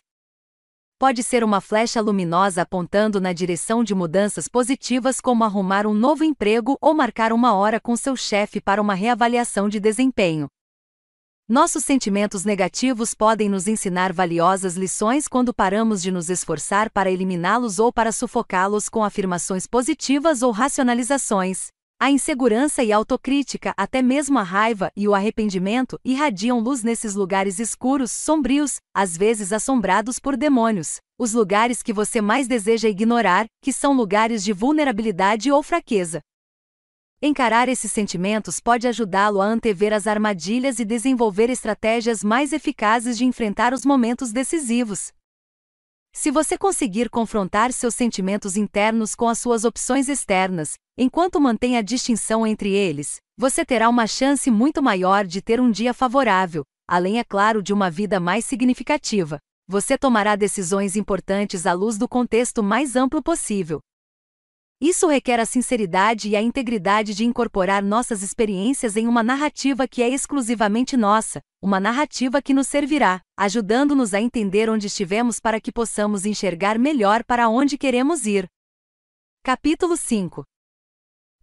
Pode 0.99 1.23
ser 1.23 1.41
uma 1.41 1.61
flecha 1.61 2.01
luminosa 2.01 2.64
apontando 2.64 3.22
na 3.22 3.31
direção 3.31 3.81
de 3.81 3.95
mudanças 3.95 4.49
positivas 4.49 5.22
como 5.22 5.45
arrumar 5.45 5.88
um 5.88 5.93
novo 5.93 6.25
emprego 6.25 6.77
ou 6.81 6.93
marcar 6.93 7.31
uma 7.31 7.53
hora 7.53 7.80
com 7.80 7.95
seu 7.95 8.17
chefe 8.17 8.59
para 8.59 8.81
uma 8.81 8.93
reavaliação 8.93 9.69
de 9.69 9.80
desempenho. 9.80 10.49
Nossos 11.50 11.85
sentimentos 11.85 12.43
negativos 12.43 13.14
podem 13.14 13.48
nos 13.48 13.69
ensinar 13.69 14.11
valiosas 14.11 14.76
lições 14.76 15.30
quando 15.30 15.53
paramos 15.53 16.01
de 16.01 16.11
nos 16.11 16.30
esforçar 16.30 16.90
para 16.90 17.09
eliminá-los 17.09 17.80
ou 17.80 17.92
para 17.93 18.11
sufocá-los 18.11 18.90
com 18.90 19.01
afirmações 19.01 19.66
positivas 19.66 20.42
ou 20.42 20.51
racionalizações. 20.51 21.67
A 21.98 22.11
insegurança 22.11 22.84
e 22.84 22.92
a 22.92 22.98
autocrítica, 22.98 23.74
até 23.77 24.01
mesmo 24.01 24.38
a 24.38 24.43
raiva 24.43 24.92
e 24.93 25.08
o 25.08 25.16
arrependimento, 25.16 25.98
irradiam 26.03 26.59
luz 26.59 26.84
nesses 26.84 27.16
lugares 27.16 27.59
escuros, 27.59 28.11
sombrios, 28.11 28.82
às 28.93 29.16
vezes 29.16 29.53
assombrados 29.53 30.19
por 30.19 30.35
demônios. 30.35 30.98
Os 31.17 31.32
lugares 31.32 31.82
que 31.82 31.93
você 31.93 32.19
mais 32.19 32.50
deseja 32.50 32.90
ignorar, 32.90 33.45
que 33.64 33.72
são 33.72 33.93
lugares 33.93 34.43
de 34.43 34.51
vulnerabilidade 34.51 35.50
ou 35.50 35.64
fraqueza. 35.64 36.19
Encarar 37.19 37.67
esses 37.67 37.91
sentimentos 37.91 38.59
pode 38.59 38.87
ajudá-lo 38.87 39.41
a 39.41 39.45
antever 39.45 39.91
as 39.91 40.05
armadilhas 40.05 40.77
e 40.77 40.85
desenvolver 40.85 41.49
estratégias 41.49 42.23
mais 42.23 42.53
eficazes 42.53 43.17
de 43.17 43.25
enfrentar 43.25 43.73
os 43.73 43.83
momentos 43.83 44.31
decisivos. 44.31 45.11
Se 46.13 46.29
você 46.29 46.59
conseguir 46.59 47.09
confrontar 47.09 47.73
seus 47.73 47.95
sentimentos 47.95 48.55
internos 48.55 49.15
com 49.15 49.27
as 49.27 49.39
suas 49.39 49.63
opções 49.63 50.07
externas, 50.07 50.73
enquanto 50.95 51.41
mantém 51.41 51.75
a 51.75 51.81
distinção 51.81 52.45
entre 52.45 52.71
eles, 52.71 53.17
você 53.35 53.65
terá 53.65 53.89
uma 53.89 54.05
chance 54.05 54.51
muito 54.51 54.83
maior 54.83 55.25
de 55.25 55.41
ter 55.41 55.59
um 55.59 55.71
dia 55.71 55.95
favorável, 55.95 56.63
além, 56.87 57.17
é 57.17 57.23
claro, 57.23 57.63
de 57.63 57.73
uma 57.73 57.89
vida 57.89 58.19
mais 58.19 58.45
significativa. 58.45 59.39
Você 59.67 59.97
tomará 59.97 60.35
decisões 60.35 60.95
importantes 60.95 61.65
à 61.65 61.73
luz 61.73 61.97
do 61.97 62.07
contexto 62.07 62.61
mais 62.61 62.95
amplo 62.95 63.23
possível. 63.23 63.81
Isso 64.80 65.07
requer 65.07 65.39
a 65.39 65.45
sinceridade 65.45 66.30
e 66.30 66.35
a 66.35 66.41
integridade 66.41 67.15
de 67.15 67.25
incorporar 67.25 67.81
nossas 67.81 68.22
experiências 68.22 68.95
em 68.95 69.07
uma 69.07 69.23
narrativa 69.23 69.88
que 69.88 70.03
é 70.03 70.09
exclusivamente 70.09 70.95
nossa, 70.95 71.41
uma 71.59 71.80
narrativa 71.80 72.43
que 72.43 72.53
nos 72.53 72.67
servirá, 72.67 73.19
ajudando-nos 73.35 74.14
a 74.14 74.22
entender 74.22 74.69
onde 74.69 74.85
estivemos 74.85 75.39
para 75.39 75.59
que 75.59 75.72
possamos 75.72 76.27
enxergar 76.27 76.77
melhor 76.77 77.23
para 77.23 77.49
onde 77.49 77.75
queremos 77.75 78.27
ir. 78.27 78.47
Capítulo 79.43 79.97
5 79.97 80.43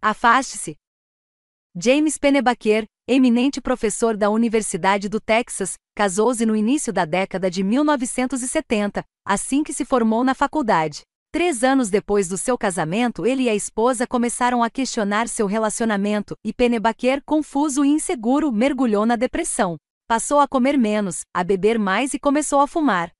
Afaste-se. 0.01 0.77
James 1.75 2.17
Pennebaker, 2.17 2.85
eminente 3.05 3.59
professor 3.59 4.15
da 4.15 4.29
Universidade 4.29 5.09
do 5.09 5.19
Texas, 5.19 5.73
casou-se 5.93 6.45
no 6.45 6.55
início 6.55 6.93
da 6.93 7.03
década 7.03 7.51
de 7.51 7.65
1970, 7.65 9.03
assim 9.25 9.61
que 9.61 9.73
se 9.73 9.83
formou 9.83 10.23
na 10.23 10.33
faculdade. 10.33 11.01
Três 11.35 11.65
anos 11.65 11.89
depois 11.89 12.29
do 12.29 12.37
seu 12.37 12.57
casamento, 12.57 13.25
ele 13.25 13.43
e 13.43 13.49
a 13.49 13.53
esposa 13.53 14.07
começaram 14.07 14.63
a 14.63 14.69
questionar 14.69 15.27
seu 15.27 15.47
relacionamento, 15.47 16.33
e 16.45 16.53
Pennebaker, 16.53 17.21
confuso 17.25 17.83
e 17.83 17.89
inseguro, 17.89 18.53
mergulhou 18.53 19.05
na 19.05 19.17
depressão. 19.17 19.75
Passou 20.07 20.39
a 20.39 20.47
comer 20.47 20.77
menos, 20.77 21.23
a 21.33 21.43
beber 21.43 21.77
mais 21.77 22.13
e 22.13 22.19
começou 22.19 22.61
a 22.61 22.67
fumar. 22.67 23.11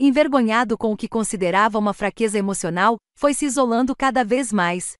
Envergonhado 0.00 0.78
com 0.78 0.90
o 0.90 0.96
que 0.96 1.06
considerava 1.06 1.78
uma 1.78 1.92
fraqueza 1.92 2.38
emocional, 2.38 2.96
foi 3.14 3.34
se 3.34 3.44
isolando 3.44 3.94
cada 3.94 4.24
vez 4.24 4.50
mais. 4.50 4.94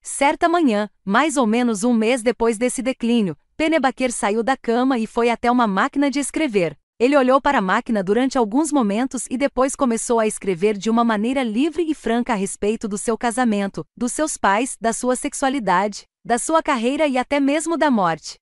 Certa 0.00 0.48
manhã, 0.48 0.88
mais 1.04 1.36
ou 1.36 1.48
menos 1.48 1.82
um 1.82 1.92
mês 1.92 2.22
depois 2.22 2.56
desse 2.56 2.80
declínio, 2.80 3.36
Pennebaker 3.56 4.12
saiu 4.12 4.44
da 4.44 4.56
cama 4.56 5.00
e 5.00 5.06
foi 5.08 5.30
até 5.30 5.50
uma 5.50 5.66
máquina 5.66 6.12
de 6.12 6.20
escrever. 6.20 6.78
Ele 6.98 7.16
olhou 7.16 7.40
para 7.40 7.58
a 7.58 7.62
máquina 7.62 8.04
durante 8.04 8.38
alguns 8.38 8.70
momentos 8.70 9.26
e 9.28 9.36
depois 9.36 9.74
começou 9.74 10.20
a 10.20 10.28
escrever 10.28 10.78
de 10.78 10.88
uma 10.88 11.02
maneira 11.02 11.42
livre 11.42 11.82
e 11.82 11.92
franca 11.92 12.32
a 12.32 12.36
respeito 12.36 12.86
do 12.86 12.96
seu 12.96 13.18
casamento, 13.18 13.84
dos 13.96 14.12
seus 14.12 14.36
pais, 14.36 14.76
da 14.80 14.92
sua 14.92 15.16
sexualidade, 15.16 16.04
da 16.24 16.38
sua 16.38 16.62
carreira 16.62 17.08
e 17.08 17.18
até 17.18 17.40
mesmo 17.40 17.76
da 17.76 17.90
morte. 17.90 18.36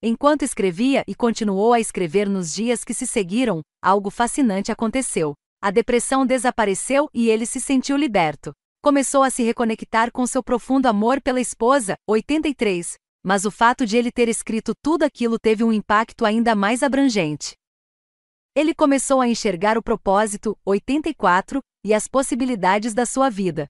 Enquanto 0.00 0.44
escrevia 0.44 1.02
e 1.08 1.16
continuou 1.16 1.72
a 1.72 1.80
escrever 1.80 2.28
nos 2.28 2.54
dias 2.54 2.84
que 2.84 2.94
se 2.94 3.08
seguiram, 3.08 3.60
algo 3.82 4.08
fascinante 4.08 4.70
aconteceu. 4.70 5.34
A 5.60 5.72
depressão 5.72 6.24
desapareceu 6.24 7.08
e 7.12 7.28
ele 7.28 7.44
se 7.44 7.60
sentiu 7.60 7.96
liberto. 7.96 8.52
Começou 8.80 9.24
a 9.24 9.30
se 9.30 9.42
reconectar 9.42 10.12
com 10.12 10.24
seu 10.24 10.44
profundo 10.44 10.86
amor 10.86 11.20
pela 11.20 11.40
esposa, 11.40 11.96
83, 12.06 12.94
mas 13.22 13.44
o 13.44 13.50
fato 13.50 13.86
de 13.86 13.96
ele 13.96 14.10
ter 14.10 14.28
escrito 14.28 14.72
tudo 14.82 15.02
aquilo 15.02 15.38
teve 15.38 15.64
um 15.64 15.72
impacto 15.72 16.24
ainda 16.24 16.54
mais 16.54 16.82
abrangente. 16.82 17.54
Ele 18.54 18.74
começou 18.74 19.20
a 19.20 19.28
enxergar 19.28 19.78
o 19.78 19.82
propósito, 19.82 20.58
84, 20.64 21.60
e 21.84 21.94
as 21.94 22.08
possibilidades 22.08 22.92
da 22.94 23.06
sua 23.06 23.30
vida. 23.30 23.68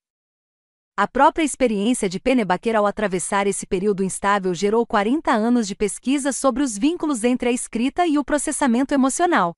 A 0.97 1.07
própria 1.07 1.45
experiência 1.45 2.09
de 2.09 2.19
Pennebaker 2.19 2.75
ao 2.75 2.87
atravessar 2.87 3.47
esse 3.47 3.67
período 3.67 4.03
instável 4.03 4.53
gerou 4.53 4.85
40 4.85 5.31
anos 5.31 5.69
de 5.69 5.77
pesquisa 5.77 6.33
sobre 6.33 6.63
os 6.63 6.77
vínculos 6.77 7.23
entre 7.23 7.51
a 7.51 7.53
escrita 7.53 8.07
e 8.07 8.19
o 8.19 8.25
processamento 8.25 8.93
emocional. 8.93 9.55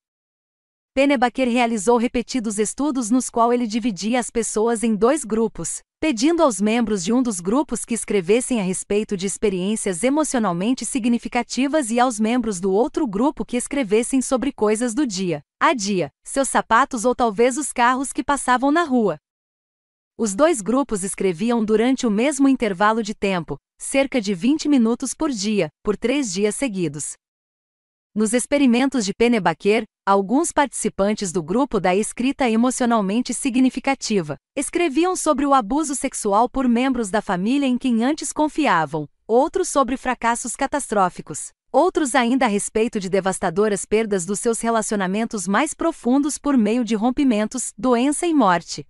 Pennebaker 0.93 1.49
realizou 1.49 1.97
repetidos 1.99 2.59
estudos 2.59 3.13
nos 3.13 3.31
quais 3.31 3.55
ele 3.55 3.67
dividia 3.69 4.19
as 4.19 4.29
pessoas 4.29 4.83
em 4.83 4.97
dois 4.97 5.25
grupos, 5.25 5.83
pedindo 6.01 6.43
aos 6.43 6.61
membros 6.61 7.05
de 7.05 7.13
um 7.13 7.23
dos 7.23 7.39
grupos 7.39 7.85
que 7.85 7.95
escrevessem 7.95 8.61
a 8.61 8.65
respeito 8.65 9.17
de 9.17 9.25
experiências 9.25 10.03
emocionalmente 10.03 10.85
significativas 10.85 11.93
e 11.93 12.01
aos 12.01 12.19
membros 12.19 12.59
do 12.59 12.73
outro 12.73 13.07
grupo 13.07 13.45
que 13.45 13.57
escrevessem 13.57 14.21
sobre 14.21 14.51
coisas 14.51 14.93
do 14.93 15.07
dia 15.07 15.43
a 15.61 15.75
dia, 15.75 16.11
seus 16.25 16.49
sapatos 16.49 17.05
ou 17.05 17.15
talvez 17.15 17.57
os 17.57 17.73
carros 17.73 18.13
que 18.13 18.25
passavam 18.25 18.73
na 18.73 18.83
rua. 18.83 19.17
Os 20.19 20.35
dois 20.35 20.61
grupos 20.61 21.05
escreviam 21.05 21.65
durante 21.65 22.05
o 22.05 22.11
mesmo 22.11 22.49
intervalo 22.49 23.01
de 23.01 23.15
tempo, 23.15 23.57
cerca 23.79 24.21
de 24.21 24.35
20 24.35 24.69
minutos 24.69 25.15
por 25.15 25.31
dia, 25.31 25.69
por 25.85 25.97
três 25.97 26.33
dias 26.33 26.57
seguidos. 26.57 27.13
Nos 28.13 28.35
experimentos 28.35 29.05
de 29.05 29.15
Pennebaker, 29.15 29.85
alguns 30.05 30.51
participantes 30.51 31.31
do 31.31 31.41
grupo 31.41 31.79
da 31.79 31.95
escrita 31.95 32.51
emocionalmente 32.51 33.33
significativa 33.33 34.37
escreviam 34.57 35.15
sobre 35.15 35.47
o 35.47 35.55
abuso 35.55 35.95
sexual 35.95 36.49
por 36.49 36.69
membros 36.69 37.09
da 37.09 37.23
família 37.23 37.67
em 37.67 37.79
quem 37.79 38.03
antes 38.03 38.33
confiavam, 38.33 39.09
outros 39.29 39.69
sobre 39.69 39.97
fracassos 39.97 40.57
catastróficos, 40.57 41.53
outros 41.71 42.17
ainda 42.17 42.47
a 42.47 42.49
respeito 42.49 42.99
de 42.99 43.09
devastadoras 43.09 43.85
perdas 43.85 44.27
dos 44.27 44.41
seus 44.41 44.61
relacionamentos 44.61 45.47
mais 45.47 45.73
profundos 45.73 46.37
por 46.37 46.57
meio 46.57 46.85
de 46.85 46.97
rompimentos, 46.97 47.73
doença 47.79 48.27
e 48.27 48.35
morte. 48.35 48.85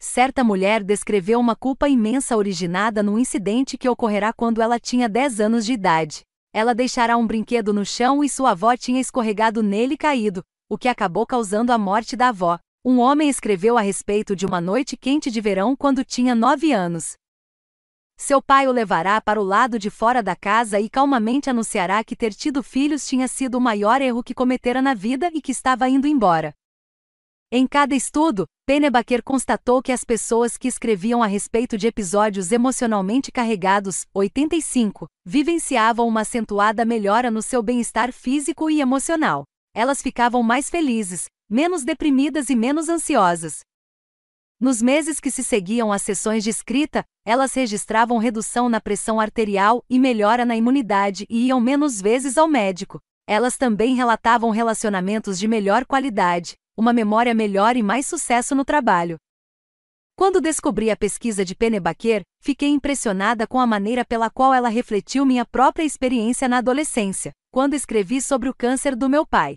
Certa 0.00 0.42
mulher 0.42 0.82
descreveu 0.82 1.38
uma 1.38 1.54
culpa 1.54 1.88
imensa 1.88 2.36
originada 2.36 3.04
num 3.04 3.20
incidente 3.20 3.78
que 3.78 3.88
ocorrerá 3.88 4.32
quando 4.32 4.60
ela 4.60 4.80
tinha 4.80 5.08
10 5.08 5.38
anos 5.38 5.64
de 5.64 5.74
idade. 5.74 6.24
Ela 6.56 6.74
deixará 6.74 7.18
um 7.18 7.26
brinquedo 7.26 7.70
no 7.70 7.84
chão 7.84 8.24
e 8.24 8.30
sua 8.30 8.52
avó 8.52 8.74
tinha 8.78 8.98
escorregado 8.98 9.62
nele 9.62 9.92
e 9.92 9.98
caído, 9.98 10.42
o 10.70 10.78
que 10.78 10.88
acabou 10.88 11.26
causando 11.26 11.70
a 11.70 11.76
morte 11.76 12.16
da 12.16 12.28
avó. 12.28 12.58
Um 12.82 12.98
homem 12.98 13.28
escreveu 13.28 13.76
a 13.76 13.82
respeito 13.82 14.34
de 14.34 14.46
uma 14.46 14.58
noite 14.58 14.96
quente 14.96 15.30
de 15.30 15.38
verão 15.38 15.76
quando 15.76 16.02
tinha 16.02 16.34
9 16.34 16.72
anos. 16.72 17.12
Seu 18.16 18.40
pai 18.40 18.66
o 18.66 18.72
levará 18.72 19.20
para 19.20 19.38
o 19.38 19.44
lado 19.44 19.78
de 19.78 19.90
fora 19.90 20.22
da 20.22 20.34
casa 20.34 20.80
e 20.80 20.88
calmamente 20.88 21.50
anunciará 21.50 22.02
que 22.02 22.16
ter 22.16 22.32
tido 22.32 22.62
filhos 22.62 23.06
tinha 23.06 23.28
sido 23.28 23.58
o 23.58 23.60
maior 23.60 24.00
erro 24.00 24.22
que 24.22 24.32
cometera 24.32 24.80
na 24.80 24.94
vida 24.94 25.30
e 25.34 25.42
que 25.42 25.52
estava 25.52 25.86
indo 25.90 26.06
embora. 26.06 26.54
Em 27.50 27.64
cada 27.64 27.94
estudo, 27.94 28.44
Pennebaker 28.66 29.22
constatou 29.22 29.80
que 29.80 29.92
as 29.92 30.02
pessoas 30.02 30.58
que 30.58 30.66
escreviam 30.66 31.22
a 31.22 31.28
respeito 31.28 31.78
de 31.78 31.86
episódios 31.86 32.50
emocionalmente 32.50 33.30
carregados, 33.30 34.04
85, 34.12 35.06
vivenciavam 35.24 36.08
uma 36.08 36.22
acentuada 36.22 36.84
melhora 36.84 37.30
no 37.30 37.40
seu 37.40 37.62
bem-estar 37.62 38.12
físico 38.12 38.68
e 38.68 38.80
emocional. 38.80 39.44
Elas 39.72 40.02
ficavam 40.02 40.42
mais 40.42 40.68
felizes, 40.68 41.26
menos 41.48 41.84
deprimidas 41.84 42.50
e 42.50 42.56
menos 42.56 42.88
ansiosas. 42.88 43.60
Nos 44.58 44.82
meses 44.82 45.20
que 45.20 45.30
se 45.30 45.44
seguiam 45.44 45.92
às 45.92 46.02
sessões 46.02 46.42
de 46.42 46.50
escrita, 46.50 47.04
elas 47.24 47.54
registravam 47.54 48.18
redução 48.18 48.68
na 48.68 48.80
pressão 48.80 49.20
arterial 49.20 49.84
e 49.88 50.00
melhora 50.00 50.44
na 50.44 50.56
imunidade 50.56 51.24
e 51.30 51.46
iam 51.46 51.60
menos 51.60 52.00
vezes 52.00 52.36
ao 52.36 52.48
médico. 52.48 52.98
Elas 53.24 53.56
também 53.56 53.94
relatavam 53.94 54.50
relacionamentos 54.50 55.38
de 55.38 55.46
melhor 55.46 55.84
qualidade, 55.84 56.56
uma 56.76 56.92
memória 56.92 57.34
melhor 57.34 57.76
e 57.76 57.82
mais 57.82 58.06
sucesso 58.06 58.54
no 58.54 58.64
trabalho. 58.64 59.16
Quando 60.14 60.40
descobri 60.40 60.90
a 60.90 60.96
pesquisa 60.96 61.44
de 61.44 61.54
Pennebaker, 61.54 62.22
fiquei 62.40 62.70
impressionada 62.70 63.46
com 63.46 63.60
a 63.60 63.66
maneira 63.66 64.04
pela 64.04 64.30
qual 64.30 64.54
ela 64.54 64.68
refletiu 64.68 65.26
minha 65.26 65.44
própria 65.44 65.84
experiência 65.84 66.48
na 66.48 66.58
adolescência, 66.58 67.32
quando 67.50 67.74
escrevi 67.74 68.20
sobre 68.20 68.48
o 68.48 68.54
câncer 68.54 68.96
do 68.96 69.08
meu 69.08 69.26
pai. 69.26 69.56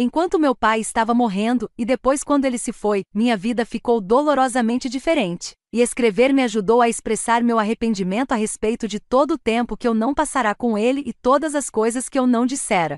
Enquanto 0.00 0.38
meu 0.38 0.54
pai 0.54 0.78
estava 0.78 1.12
morrendo, 1.12 1.68
e 1.76 1.84
depois 1.84 2.22
quando 2.22 2.44
ele 2.44 2.56
se 2.56 2.72
foi, 2.72 3.02
minha 3.12 3.36
vida 3.36 3.66
ficou 3.66 4.00
dolorosamente 4.00 4.88
diferente, 4.88 5.54
e 5.72 5.80
escrever 5.80 6.32
me 6.32 6.44
ajudou 6.44 6.80
a 6.80 6.88
expressar 6.88 7.42
meu 7.42 7.58
arrependimento 7.58 8.30
a 8.30 8.36
respeito 8.36 8.86
de 8.86 9.00
todo 9.00 9.34
o 9.34 9.38
tempo 9.38 9.76
que 9.76 9.88
eu 9.88 9.94
não 9.94 10.14
passará 10.14 10.54
com 10.54 10.78
ele 10.78 11.02
e 11.04 11.12
todas 11.12 11.56
as 11.56 11.68
coisas 11.68 12.08
que 12.08 12.16
eu 12.16 12.28
não 12.28 12.46
dissera. 12.46 12.96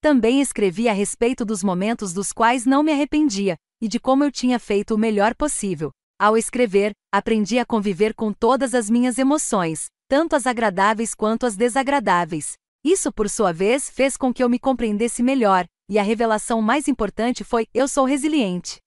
Também 0.00 0.40
escrevi 0.40 0.88
a 0.88 0.94
respeito 0.94 1.44
dos 1.44 1.62
momentos 1.62 2.14
dos 2.14 2.32
quais 2.32 2.64
não 2.64 2.82
me 2.82 2.90
arrependia, 2.90 3.56
e 3.82 3.86
de 3.86 4.00
como 4.00 4.24
eu 4.24 4.32
tinha 4.32 4.58
feito 4.58 4.94
o 4.94 4.98
melhor 4.98 5.34
possível. 5.34 5.90
Ao 6.18 6.38
escrever, 6.38 6.92
aprendi 7.12 7.58
a 7.58 7.66
conviver 7.66 8.14
com 8.14 8.32
todas 8.32 8.74
as 8.74 8.88
minhas 8.88 9.18
emoções, 9.18 9.88
tanto 10.08 10.34
as 10.34 10.46
agradáveis 10.46 11.14
quanto 11.14 11.44
as 11.44 11.54
desagradáveis. 11.54 12.54
Isso, 12.82 13.12
por 13.12 13.28
sua 13.28 13.52
vez, 13.52 13.90
fez 13.90 14.16
com 14.16 14.32
que 14.32 14.42
eu 14.42 14.48
me 14.48 14.58
compreendesse 14.58 15.22
melhor, 15.22 15.66
e 15.86 15.98
a 15.98 16.02
revelação 16.02 16.62
mais 16.62 16.88
importante 16.88 17.44
foi: 17.44 17.66
eu 17.74 17.86
sou 17.86 18.06
resiliente. 18.06 18.78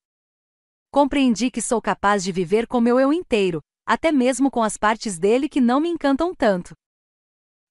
Compreendi 0.92 1.52
que 1.52 1.62
sou 1.62 1.80
capaz 1.80 2.24
de 2.24 2.32
viver 2.32 2.66
com 2.66 2.82
meu 2.82 3.00
eu 3.00 3.14
inteiro, 3.14 3.62
até 3.86 4.12
mesmo 4.12 4.50
com 4.50 4.64
as 4.64 4.78
partes 4.78 5.20
dele 5.20 5.48
que 5.48 5.62
não 5.62 5.80
me 5.80 5.90
encantam 5.90 6.34
tanto. 6.34 6.74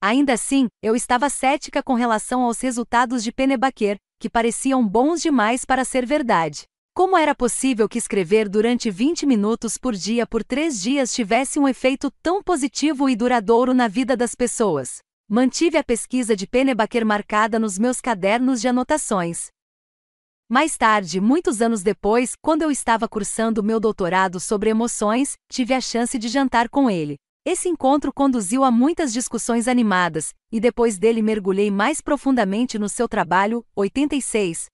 Ainda 0.05 0.33
assim, 0.33 0.67
eu 0.83 0.97
estava 0.97 1.31
cética 1.31 1.81
com 1.81 1.95
relação 1.95 2.43
aos 2.43 2.61
resultados 2.61 3.23
de 3.23 3.31
Pennebaker, 3.31 3.99
que 4.19 4.29
pareciam 4.29 4.85
bons 4.85 5.23
demais 5.23 5.65
para 5.65 5.85
ser 5.85 6.05
verdade. 6.05 6.65
Como 6.93 7.17
era 7.17 7.37
possível 7.37 7.89
que 7.89 7.99
escrever 7.99 8.49
durante 8.49 8.91
20 8.91 9.25
minutos 9.25 9.79
por 9.79 9.95
dia 9.95 10.27
por 10.27 10.43
três 10.43 10.83
dias 10.83 11.15
tivesse 11.15 11.57
um 11.61 11.69
efeito 11.69 12.11
tão 12.21 12.43
positivo 12.43 13.09
e 13.09 13.15
duradouro 13.15 13.73
na 13.73 13.87
vida 13.87 14.17
das 14.17 14.35
pessoas? 14.35 14.99
Mantive 15.29 15.79
a 15.79 15.85
pesquisa 15.85 16.35
de 16.35 16.49
Pennebaker 16.49 17.07
marcada 17.07 17.57
nos 17.61 17.79
meus 17.79 18.01
cadernos 18.01 18.61
de 18.61 18.67
anotações. 18.67 19.51
Mais 20.49 20.77
tarde, 20.77 21.21
muitos 21.21 21.63
anos 21.63 21.81
depois, 21.81 22.35
quando 22.43 22.63
eu 22.63 22.73
estava 22.73 23.09
cursando 23.09 23.63
meu 23.63 23.79
doutorado 23.79 24.41
sobre 24.41 24.69
emoções, 24.69 25.35
tive 25.49 25.73
a 25.73 25.81
chance 25.81 26.19
de 26.19 26.27
jantar 26.27 26.69
com 26.69 26.91
ele. 26.91 27.15
Esse 27.45 27.69
encontro 27.69 28.13
conduziu 28.13 28.63
a 28.63 28.71
muitas 28.71 29.13
discussões 29.13 29.67
animadas, 29.67 30.33
e 30.53 30.61
depois 30.61 30.97
dele 30.97 31.21
mergulhei 31.21 31.73
mais 31.73 32.01
profundamente 32.01 32.79
no 32.79 32.89
seu 32.89 33.09
trabalho, 33.09 33.67
86. 33.75 34.67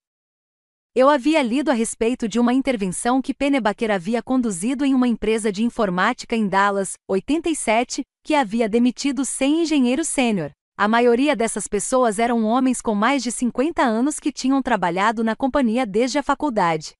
Eu 0.93 1.09
havia 1.09 1.41
lido 1.41 1.71
a 1.71 1.73
respeito 1.73 2.29
de 2.29 2.39
uma 2.39 2.53
intervenção 2.53 3.23
que 3.23 3.33
Pennebaker 3.33 3.89
havia 3.89 4.21
conduzido 4.21 4.85
em 4.85 4.93
uma 4.93 5.07
empresa 5.07 5.51
de 5.51 5.63
informática 5.63 6.35
em 6.35 6.47
Dallas, 6.47 6.93
87, 7.07 8.03
que 8.23 8.35
havia 8.35 8.69
demitido 8.69 9.25
100 9.25 9.63
engenheiros 9.63 10.07
sênior. 10.07 10.51
A 10.77 10.87
maioria 10.87 11.35
dessas 11.35 11.67
pessoas 11.67 12.19
eram 12.19 12.43
homens 12.45 12.81
com 12.81 12.93
mais 12.93 13.23
de 13.23 13.31
50 13.31 13.81
anos 13.81 14.19
que 14.19 14.31
tinham 14.31 14.61
trabalhado 14.61 15.23
na 15.23 15.35
companhia 15.35 15.87
desde 15.87 16.19
a 16.19 16.23
faculdade. 16.23 16.93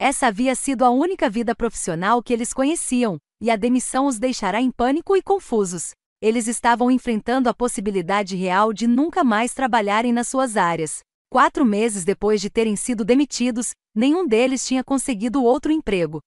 Essa 0.00 0.26
havia 0.26 0.56
sido 0.56 0.84
a 0.84 0.90
única 0.90 1.30
vida 1.30 1.54
profissional 1.54 2.20
que 2.20 2.32
eles 2.32 2.52
conheciam, 2.52 3.18
e 3.40 3.50
a 3.50 3.56
demissão 3.56 4.06
os 4.06 4.18
deixará 4.18 4.60
em 4.60 4.70
pânico 4.70 5.16
e 5.16 5.22
confusos. 5.22 5.92
Eles 6.20 6.46
estavam 6.46 6.90
enfrentando 6.90 7.48
a 7.48 7.54
possibilidade 7.54 8.36
real 8.36 8.72
de 8.72 8.86
nunca 8.86 9.22
mais 9.22 9.52
trabalharem 9.52 10.12
nas 10.12 10.28
suas 10.28 10.56
áreas. 10.56 11.00
Quatro 11.30 11.64
meses 11.64 12.04
depois 12.04 12.40
de 12.40 12.48
terem 12.48 12.76
sido 12.76 13.04
demitidos, 13.04 13.72
nenhum 13.94 14.26
deles 14.26 14.66
tinha 14.66 14.84
conseguido 14.84 15.42
outro 15.42 15.72
emprego. 15.72 16.20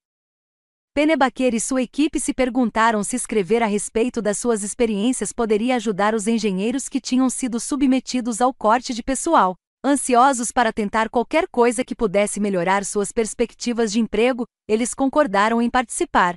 Pennebaker 0.93 1.53
e 1.53 1.59
sua 1.59 1.81
equipe 1.81 2.19
se 2.19 2.33
perguntaram 2.33 3.03
se 3.03 3.15
escrever 3.15 3.61
a 3.61 3.67
respeito 3.67 4.21
das 4.21 4.37
suas 4.37 4.63
experiências 4.63 5.31
poderia 5.31 5.75
ajudar 5.75 6.15
os 6.15 6.27
engenheiros 6.27 6.89
que 6.89 6.99
tinham 6.99 7.29
sido 7.29 7.59
submetidos 7.59 8.41
ao 8.41 8.53
corte 8.53 8.93
de 8.93 9.03
pessoal. 9.03 9.55
Ansiosos 9.85 10.51
para 10.51 10.73
tentar 10.73 11.07
qualquer 11.07 11.47
coisa 11.47 11.85
que 11.85 11.95
pudesse 11.95 12.39
melhorar 12.39 12.83
suas 12.83 13.11
perspectivas 13.11 13.91
de 13.91 13.99
emprego, 13.99 14.45
eles 14.67 14.93
concordaram 14.93 15.61
em 15.61 15.69
participar. 15.69 16.35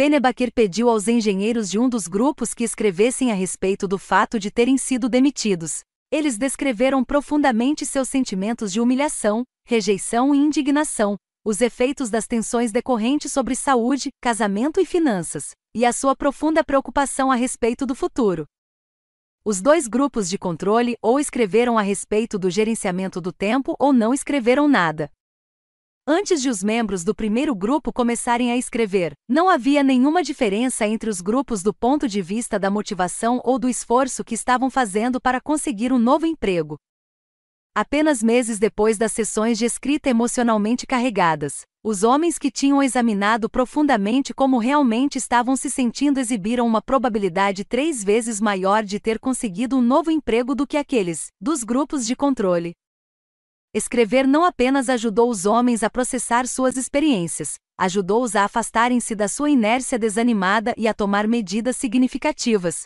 Pennebaker 0.00 0.50
pediu 0.50 0.88
aos 0.88 1.08
engenheiros 1.08 1.68
de 1.68 1.78
um 1.78 1.86
dos 1.86 2.08
grupos 2.08 2.54
que 2.54 2.64
escrevessem 2.64 3.30
a 3.30 3.34
respeito 3.34 3.86
do 3.86 3.98
fato 3.98 4.40
de 4.40 4.50
terem 4.50 4.78
sido 4.78 5.10
demitidos. 5.10 5.80
Eles 6.10 6.38
descreveram 6.38 7.04
profundamente 7.04 7.84
seus 7.84 8.08
sentimentos 8.08 8.72
de 8.72 8.80
humilhação, 8.80 9.44
rejeição 9.66 10.34
e 10.34 10.38
indignação, 10.38 11.18
os 11.44 11.60
efeitos 11.60 12.08
das 12.08 12.26
tensões 12.26 12.72
decorrentes 12.72 13.30
sobre 13.30 13.54
saúde, 13.54 14.08
casamento 14.22 14.80
e 14.80 14.86
finanças, 14.86 15.50
e 15.76 15.84
a 15.84 15.92
sua 15.92 16.16
profunda 16.16 16.64
preocupação 16.64 17.30
a 17.30 17.34
respeito 17.34 17.84
do 17.84 17.94
futuro. 17.94 18.46
Os 19.44 19.60
dois 19.60 19.86
grupos 19.86 20.30
de 20.30 20.38
controle 20.38 20.96
ou 21.02 21.20
escreveram 21.20 21.76
a 21.76 21.82
respeito 21.82 22.38
do 22.38 22.48
gerenciamento 22.48 23.20
do 23.20 23.34
tempo 23.34 23.76
ou 23.78 23.92
não 23.92 24.14
escreveram 24.14 24.66
nada. 24.66 25.10
Antes 26.12 26.42
de 26.42 26.50
os 26.50 26.60
membros 26.60 27.04
do 27.04 27.14
primeiro 27.14 27.54
grupo 27.54 27.92
começarem 27.92 28.50
a 28.50 28.56
escrever, 28.56 29.12
não 29.28 29.48
havia 29.48 29.80
nenhuma 29.84 30.24
diferença 30.24 30.84
entre 30.84 31.08
os 31.08 31.20
grupos 31.20 31.62
do 31.62 31.72
ponto 31.72 32.08
de 32.08 32.20
vista 32.20 32.58
da 32.58 32.68
motivação 32.68 33.40
ou 33.44 33.60
do 33.60 33.68
esforço 33.68 34.24
que 34.24 34.34
estavam 34.34 34.68
fazendo 34.68 35.20
para 35.20 35.40
conseguir 35.40 35.92
um 35.92 36.00
novo 36.00 36.26
emprego, 36.26 36.76
Apenas 37.72 38.20
meses 38.20 38.58
depois 38.58 38.98
das 38.98 39.12
sessões 39.12 39.56
de 39.56 39.64
escrita 39.64 40.10
emocionalmente 40.10 40.84
carregadas, 40.84 41.62
os 41.84 42.02
homens 42.02 42.36
que 42.36 42.50
tinham 42.50 42.82
examinado 42.82 43.48
profundamente 43.48 44.34
como 44.34 44.58
realmente 44.58 45.16
estavam 45.16 45.54
se 45.54 45.70
sentindo 45.70 46.18
exibiram 46.18 46.66
uma 46.66 46.82
probabilidade 46.82 47.64
três 47.64 48.02
vezes 48.02 48.40
maior 48.40 48.82
de 48.82 48.98
ter 48.98 49.20
conseguido 49.20 49.76
um 49.76 49.80
novo 49.80 50.10
emprego 50.10 50.56
do 50.56 50.66
que 50.66 50.76
aqueles 50.76 51.28
dos 51.40 51.62
grupos 51.62 52.04
de 52.04 52.16
controle. 52.16 52.72
Escrever 53.74 54.26
não 54.26 54.44
apenas 54.44 54.88
ajudou 54.88 55.30
os 55.30 55.46
homens 55.46 55.82
a 55.82 55.90
processar 55.90 56.46
suas 56.46 56.76
experiências, 56.76 57.54
ajudou-os 57.78 58.34
a 58.34 58.44
afastarem-se 58.44 59.14
da 59.14 59.28
sua 59.28 59.50
inércia 59.50 59.98
desanimada 59.98 60.74
e 60.76 60.88
a 60.88 60.94
tomar 60.94 61.28
medidas 61.28 61.76
significativas, 61.76 62.84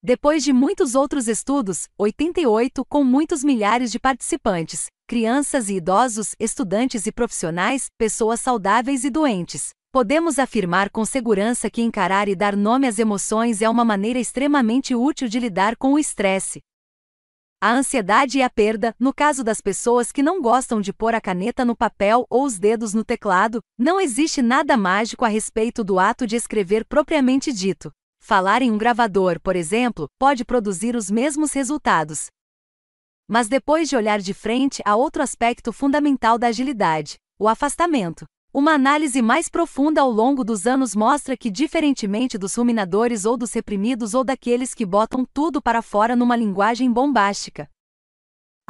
depois 0.00 0.44
de 0.44 0.52
muitos 0.52 0.94
outros 0.94 1.26
estudos, 1.26 1.88
88 1.98 2.84
com 2.84 3.02
muitos 3.02 3.42
milhares 3.42 3.90
de 3.90 3.98
participantes, 3.98 4.86
crianças 5.08 5.68
e 5.68 5.74
idosos, 5.74 6.36
estudantes 6.38 7.04
e 7.08 7.10
profissionais, 7.10 7.86
pessoas 7.98 8.40
saudáveis 8.40 9.02
e 9.02 9.10
doentes, 9.10 9.70
podemos 9.90 10.38
afirmar 10.38 10.88
com 10.88 11.04
segurança 11.04 11.68
que 11.68 11.82
encarar 11.82 12.28
e 12.28 12.36
dar 12.36 12.56
nome 12.56 12.86
às 12.86 13.00
emoções 13.00 13.60
é 13.60 13.68
uma 13.68 13.84
maneira 13.84 14.20
extremamente 14.20 14.94
útil 14.94 15.26
de 15.26 15.40
lidar 15.40 15.74
com 15.76 15.94
o 15.94 15.98
estresse. 15.98 16.60
A 17.60 17.72
ansiedade 17.72 18.38
e 18.38 18.42
a 18.42 18.48
perda, 18.48 18.94
no 19.00 19.12
caso 19.12 19.42
das 19.42 19.60
pessoas 19.60 20.12
que 20.12 20.22
não 20.22 20.40
gostam 20.40 20.80
de 20.80 20.92
pôr 20.92 21.12
a 21.12 21.20
caneta 21.20 21.64
no 21.64 21.74
papel 21.74 22.24
ou 22.30 22.44
os 22.44 22.56
dedos 22.56 22.94
no 22.94 23.04
teclado, 23.04 23.60
não 23.76 24.00
existe 24.00 24.40
nada 24.40 24.76
mágico 24.76 25.24
a 25.24 25.28
respeito 25.28 25.82
do 25.82 25.98
ato 25.98 26.24
de 26.24 26.36
escrever 26.36 26.84
propriamente 26.84 27.52
dito. 27.52 27.90
Falar 28.20 28.62
em 28.62 28.70
um 28.70 28.78
gravador, 28.78 29.40
por 29.40 29.56
exemplo, 29.56 30.08
pode 30.20 30.44
produzir 30.44 30.94
os 30.94 31.10
mesmos 31.10 31.52
resultados. 31.52 32.28
Mas 33.26 33.48
depois 33.48 33.88
de 33.88 33.96
olhar 33.96 34.20
de 34.20 34.32
frente 34.32 34.80
a 34.84 34.94
outro 34.94 35.20
aspecto 35.20 35.72
fundamental 35.72 36.38
da 36.38 36.46
agilidade, 36.46 37.16
o 37.40 37.48
afastamento. 37.48 38.24
Uma 38.52 38.72
análise 38.72 39.20
mais 39.20 39.48
profunda 39.48 40.00
ao 40.00 40.10
longo 40.10 40.42
dos 40.42 40.66
anos 40.66 40.96
mostra 40.96 41.36
que, 41.36 41.50
diferentemente 41.50 42.38
dos 42.38 42.54
ruminadores 42.54 43.24
ou 43.24 43.36
dos 43.36 43.52
reprimidos 43.52 44.14
ou 44.14 44.24
daqueles 44.24 44.74
que 44.74 44.86
botam 44.86 45.26
tudo 45.32 45.60
para 45.60 45.82
fora 45.82 46.16
numa 46.16 46.34
linguagem 46.34 46.90
bombástica, 46.90 47.68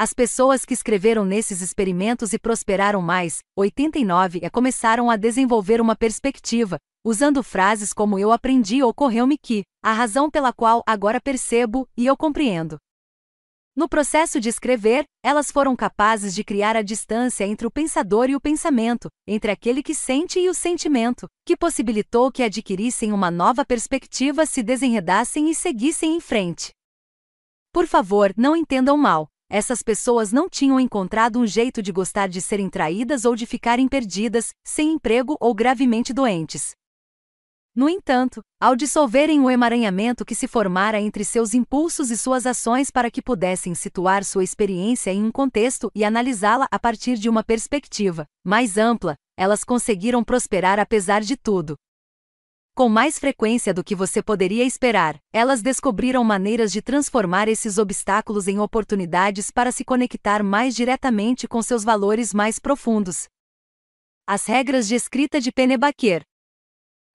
as 0.01 0.13
pessoas 0.13 0.65
que 0.65 0.73
escreveram 0.73 1.25
nesses 1.25 1.61
experimentos 1.61 2.33
e 2.33 2.39
prosperaram 2.39 3.03
mais, 3.03 3.39
89, 3.57 4.39
e 4.45 4.49
começaram 4.49 5.11
a 5.11 5.17
desenvolver 5.17 5.81
uma 5.81 5.97
perspectiva, 5.97 6.79
usando 7.05 7.43
frases 7.43 7.93
como 7.93 8.17
eu 8.17 8.31
aprendi 8.31 8.81
ou 8.81 8.91
ocorreu-me 8.91 9.37
que, 9.37 9.65
a 9.83 9.93
razão 9.93 10.31
pela 10.31 10.53
qual 10.53 10.85
agora 10.87 11.21
percebo 11.21 11.89
e 11.97 12.07
eu 12.07 12.17
compreendo. 12.17 12.79
No 13.79 13.89
processo 13.89 14.41
de 14.41 14.49
escrever, 14.49 15.05
elas 15.23 15.53
foram 15.53 15.77
capazes 15.77 16.35
de 16.35 16.43
criar 16.43 16.75
a 16.75 16.83
distância 16.83 17.47
entre 17.47 17.65
o 17.65 17.71
pensador 17.71 18.29
e 18.29 18.35
o 18.35 18.41
pensamento, 18.41 19.09
entre 19.25 19.53
aquele 19.53 19.85
que 19.85 19.95
sente 19.95 20.41
e 20.41 20.49
o 20.49 20.53
sentimento, 20.53 21.29
que 21.47 21.57
possibilitou 21.57 22.33
que 22.33 22.43
adquirissem 22.43 23.13
uma 23.13 23.31
nova 23.31 23.65
perspectiva, 23.65 24.45
se 24.47 24.65
desenredassem 24.65 25.49
e 25.49 25.55
seguissem 25.55 26.17
em 26.17 26.21
frente. 26.21 26.73
Por 27.73 27.87
favor, 27.87 28.35
não 28.37 28.57
entendam 28.57 28.97
mal 28.97 29.29
essas 29.51 29.83
pessoas 29.83 30.31
não 30.31 30.47
tinham 30.47 30.79
encontrado 30.79 31.39
um 31.39 31.47
jeito 31.47 31.81
de 31.81 31.91
gostar 31.91 32.29
de 32.29 32.39
serem 32.39 32.69
traídas 32.69 33.25
ou 33.25 33.35
de 33.35 33.47
ficarem 33.47 33.89
perdidas, 33.89 34.51
sem 34.63 34.93
emprego 34.93 35.39
ou 35.41 35.55
gravemente 35.55 36.13
doentes. 36.13 36.73
No 37.79 37.89
entanto, 37.89 38.43
ao 38.61 38.75
dissolverem 38.75 39.39
o 39.39 39.49
emaranhamento 39.49 40.25
que 40.25 40.35
se 40.35 40.49
formara 40.49 41.01
entre 41.01 41.25
seus 41.25 41.55
impulsos 41.55 42.11
e 42.11 42.19
suas 42.19 42.45
ações 42.45 42.91
para 42.91 43.09
que 43.09 43.23
pudessem 43.23 43.73
situar 43.73 44.25
sua 44.25 44.43
experiência 44.43 45.13
em 45.13 45.23
um 45.23 45.31
contexto 45.31 45.89
e 45.95 46.05
analisá-la 46.05 46.67
a 46.73 46.77
partir 46.81 47.17
de 47.17 47.29
uma 47.29 47.45
perspectiva 47.45 48.27
mais 48.45 48.77
ampla, 48.77 49.15
elas 49.37 49.63
conseguiram 49.63 50.25
prosperar 50.25 50.81
apesar 50.81 51.21
de 51.21 51.37
tudo, 51.37 51.77
com 52.75 52.89
mais 52.89 53.17
frequência 53.17 53.73
do 53.73 53.85
que 53.85 53.95
você 53.95 54.21
poderia 54.21 54.65
esperar, 54.65 55.17
elas 55.33 55.63
descobriram 55.63 56.25
maneiras 56.25 56.73
de 56.73 56.83
transformar 56.83 57.47
esses 57.47 57.79
obstáculos 57.79 58.49
em 58.49 58.59
oportunidades 58.59 59.53
para 59.53 59.71
se 59.71 59.85
conectar 59.85 60.43
mais 60.43 60.75
diretamente 60.75 61.47
com 61.47 61.63
seus 61.63 61.85
valores 61.85 62.35
mais 62.35 62.59
profundos. 62.59 63.29
As 64.27 64.47
regras 64.47 64.89
de 64.89 64.97
escrita 64.97 65.41
de 65.41 65.53
Pennebaker. 65.53 66.25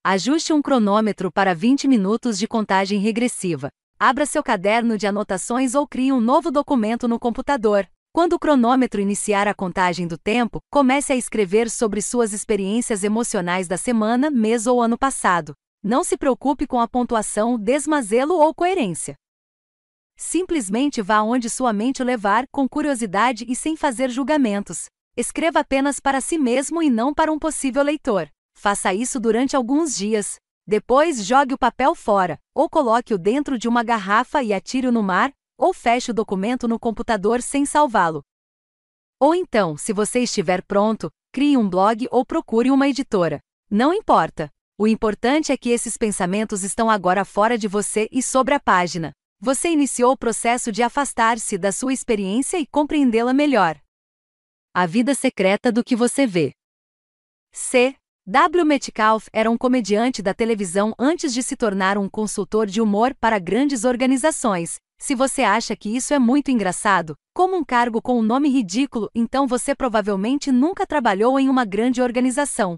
Ajuste 0.06 0.51
um 0.51 0.61
cronômetro 0.61 1.32
para 1.32 1.56
20 1.56 1.88
minutos 1.88 2.38
de 2.38 2.45
contagem 2.45 2.99
regressiva. 2.99 3.69
Abra 3.98 4.25
seu 4.25 4.43
caderno 4.43 4.98
de 4.98 5.07
anotações 5.07 5.75
ou 5.75 5.88
crie 5.88 6.11
um 6.11 6.19
novo 6.19 6.51
documento 6.51 7.07
no 7.07 7.17
computador. 7.17 7.88
Quando 8.11 8.33
o 8.33 8.40
cronômetro 8.40 8.99
iniciar 8.99 9.48
a 9.48 9.53
contagem 9.53 10.06
do 10.06 10.17
tempo, 10.17 10.59
comece 10.69 11.14
a 11.14 11.15
escrever 11.15 11.69
sobre 11.69 12.01
suas 12.01 12.33
experiências 12.33 13.01
emocionais 13.01 13.65
da 13.65 13.77
semana, 13.77 14.30
mês 14.30 14.67
ou 14.67 14.82
ano 14.82 14.98
passado. 14.98 15.53
Não 15.82 16.03
se 16.03 16.17
preocupe 16.17 16.67
com 16.67 16.82
a 16.82 16.88
pontuação, 16.88 17.57
desmazelo 17.57 18.33
ou 18.33 18.53
coerência. 18.53 19.15
Simplesmente 20.17 21.01
vá 21.01 21.22
onde 21.22 21.49
sua 21.49 21.72
mente 21.72 22.01
o 22.01 22.06
levar, 22.06 22.43
com 22.51 22.67
curiosidade 22.67 23.45
e 23.48 23.56
sem 23.56 23.77
fazer 23.77 24.09
julgamentos. 24.09 24.88
Escreva 25.15 25.61
apenas 25.61 26.01
para 26.01 26.19
si 26.19 26.38
mesmo 26.38 26.83
e 26.83 26.90
não 26.90 27.14
para 27.14 27.32
um 27.32 27.40
possível 27.40 27.82
leitor. 27.82 28.27
Faça 28.56 28.93
isso 28.93 29.19
durante 29.19 29.56
alguns 29.56 29.95
dias. 29.95 30.35
Depois 30.65 31.25
jogue 31.25 31.53
o 31.53 31.57
papel 31.57 31.93
fora, 31.93 32.40
ou 32.56 32.69
coloque-o 32.69 33.17
dentro 33.17 33.57
de 33.57 33.67
uma 33.67 33.83
garrafa 33.83 34.41
e 34.41 34.53
atire-o 34.53 34.91
no 34.91 35.03
mar, 35.03 35.33
ou 35.57 35.73
feche 35.73 36.11
o 36.11 36.14
documento 36.14 36.67
no 36.67 36.80
computador 36.80 37.41
sem 37.41 37.65
salvá-lo. 37.65 38.23
Ou 39.19 39.35
então, 39.35 39.77
se 39.77 39.93
você 39.93 40.19
estiver 40.19 40.61
pronto, 40.64 41.09
crie 41.32 41.57
um 41.57 41.69
blog 41.69 42.07
ou 42.11 42.25
procure 42.25 42.72
uma 42.72 42.88
editora. 42.88 43.40
Não 43.69 43.93
importa. 43.93 44.49
O 44.77 44.88
importante 44.88 45.51
é 45.51 45.57
que 45.57 45.69
esses 45.69 45.98
pensamentos 45.98 46.64
estão 46.64 46.90
agora 46.90 47.23
fora 47.23 47.57
de 47.57 47.67
você 47.67 48.07
e 48.11 48.23
sobre 48.23 48.53
a 48.53 48.59
página. 48.59 49.11
Você 49.40 49.69
iniciou 49.69 50.14
o 50.14 50.17
processo 50.17 50.72
de 50.72 50.82
afastar-se 50.82 51.57
da 51.57 51.72
sua 51.72 51.93
experiência 51.93 52.57
e 52.57 52.65
compreendê-la 52.65 53.33
melhor. 53.33 53.80
A 54.73 54.85
vida 54.85 55.14
secreta 55.14 55.72
do 55.72 55.83
que 55.83 55.95
você 55.95 56.25
vê. 56.25 56.53
C. 57.51 57.95
W. 58.26 58.64
Metcalf 58.64 59.27
era 59.34 59.52
um 59.52 59.58
comediante 59.58 60.22
da 60.22 60.34
televisão 60.34 60.95
antes 60.98 61.34
de 61.34 61.43
se 61.43 61.58
tornar 61.58 61.98
um 61.98 62.08
consultor 62.08 62.68
de 62.68 62.80
humor 62.80 63.14
para 63.14 63.38
grandes 63.38 63.84
organizações, 63.84 64.77
se 64.98 65.14
você 65.14 65.42
acha 65.42 65.76
que 65.76 65.93
isso 65.93 66.14
é 66.14 66.19
muito 66.19 66.50
engraçado, 66.50 67.16
como 67.34 67.58
um 67.58 67.66
cargo 67.66 68.02
com 68.02 68.18
um 68.18 68.22
nome 68.22 68.48
ridículo, 68.48 69.10
então 69.14 69.45
você 69.45 69.76
provavelmente 69.76 70.53
nunca 70.53 70.88
trabalhou 70.88 71.38
em 71.38 71.50
uma 71.50 71.66
grande 71.66 72.02
organização. 72.02 72.77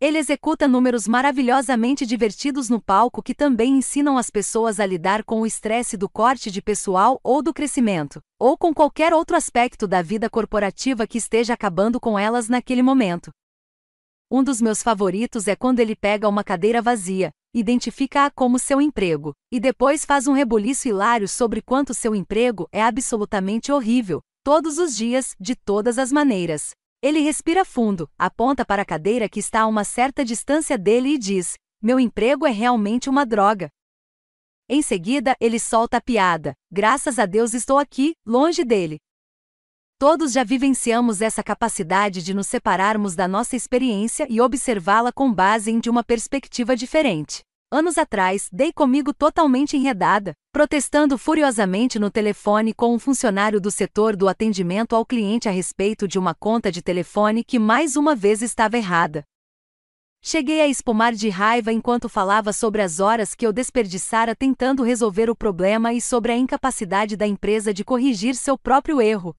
Ele 0.00 0.16
executa 0.16 0.68
números 0.68 1.08
maravilhosamente 1.08 2.06
divertidos 2.06 2.70
no 2.70 2.80
palco 2.80 3.24
que 3.24 3.34
também 3.34 3.78
ensinam 3.78 4.16
as 4.16 4.30
pessoas 4.30 4.78
a 4.78 4.86
lidar 4.86 5.24
com 5.24 5.40
o 5.40 5.46
estresse 5.46 5.96
do 5.96 6.08
corte 6.08 6.52
de 6.52 6.62
pessoal 6.62 7.18
ou 7.24 7.42
do 7.42 7.52
crescimento, 7.52 8.20
ou 8.38 8.56
com 8.56 8.72
qualquer 8.72 9.12
outro 9.12 9.36
aspecto 9.36 9.88
da 9.88 10.02
vida 10.02 10.30
corporativa 10.30 11.04
que 11.04 11.18
esteja 11.18 11.54
acabando 11.54 11.98
com 11.98 12.16
elas 12.16 12.48
naquele 12.48 12.80
momento. 12.80 13.32
Um 14.28 14.42
dos 14.42 14.60
meus 14.60 14.82
favoritos 14.82 15.46
é 15.46 15.54
quando 15.54 15.78
ele 15.78 15.94
pega 15.94 16.28
uma 16.28 16.42
cadeira 16.42 16.82
vazia, 16.82 17.30
identifica-a 17.54 18.28
como 18.28 18.58
seu 18.58 18.80
emprego, 18.80 19.32
e 19.52 19.60
depois 19.60 20.04
faz 20.04 20.26
um 20.26 20.32
rebuliço 20.32 20.88
hilário 20.88 21.28
sobre 21.28 21.62
quanto 21.62 21.94
seu 21.94 22.12
emprego 22.12 22.68
é 22.72 22.82
absolutamente 22.82 23.70
horrível, 23.70 24.20
todos 24.42 24.78
os 24.78 24.96
dias, 24.96 25.36
de 25.38 25.54
todas 25.54 25.96
as 25.96 26.10
maneiras. 26.10 26.70
Ele 27.00 27.20
respira 27.20 27.64
fundo, 27.64 28.10
aponta 28.18 28.64
para 28.64 28.82
a 28.82 28.84
cadeira 28.84 29.28
que 29.28 29.38
está 29.38 29.60
a 29.60 29.66
uma 29.68 29.84
certa 29.84 30.24
distância 30.24 30.76
dele 30.76 31.10
e 31.10 31.18
diz: 31.18 31.54
Meu 31.80 32.00
emprego 32.00 32.46
é 32.46 32.50
realmente 32.50 33.08
uma 33.08 33.24
droga. 33.24 33.68
Em 34.68 34.82
seguida, 34.82 35.36
ele 35.40 35.60
solta 35.60 35.98
a 35.98 36.00
piada: 36.00 36.52
Graças 36.68 37.20
a 37.20 37.26
Deus 37.26 37.54
estou 37.54 37.78
aqui, 37.78 38.14
longe 38.26 38.64
dele. 38.64 38.98
Todos 39.98 40.32
já 40.32 40.44
vivenciamos 40.44 41.22
essa 41.22 41.42
capacidade 41.42 42.22
de 42.22 42.34
nos 42.34 42.48
separarmos 42.48 43.14
da 43.14 43.26
nossa 43.26 43.56
experiência 43.56 44.26
e 44.28 44.42
observá-la 44.42 45.10
com 45.10 45.32
base 45.32 45.70
em 45.70 45.80
de 45.80 45.88
uma 45.88 46.04
perspectiva 46.04 46.76
diferente. 46.76 47.40
Anos 47.72 47.96
atrás, 47.96 48.46
dei 48.52 48.74
comigo 48.74 49.14
totalmente 49.14 49.74
enredada, 49.74 50.34
protestando 50.52 51.16
furiosamente 51.16 51.98
no 51.98 52.10
telefone 52.10 52.74
com 52.74 52.94
um 52.94 52.98
funcionário 52.98 53.58
do 53.58 53.70
setor 53.70 54.14
do 54.14 54.28
atendimento 54.28 54.94
ao 54.94 55.06
cliente 55.06 55.48
a 55.48 55.50
respeito 55.50 56.06
de 56.06 56.18
uma 56.18 56.34
conta 56.34 56.70
de 56.70 56.82
telefone 56.82 57.42
que 57.42 57.58
mais 57.58 57.96
uma 57.96 58.14
vez 58.14 58.42
estava 58.42 58.76
errada. 58.76 59.24
Cheguei 60.22 60.60
a 60.60 60.68
espumar 60.68 61.14
de 61.14 61.30
raiva 61.30 61.72
enquanto 61.72 62.06
falava 62.06 62.52
sobre 62.52 62.82
as 62.82 63.00
horas 63.00 63.34
que 63.34 63.46
eu 63.46 63.52
desperdiçara 63.52 64.36
tentando 64.36 64.82
resolver 64.82 65.30
o 65.30 65.34
problema 65.34 65.94
e 65.94 66.02
sobre 66.02 66.32
a 66.32 66.36
incapacidade 66.36 67.16
da 67.16 67.26
empresa 67.26 67.72
de 67.72 67.82
corrigir 67.82 68.34
seu 68.34 68.58
próprio 68.58 69.00
erro. 69.00 69.34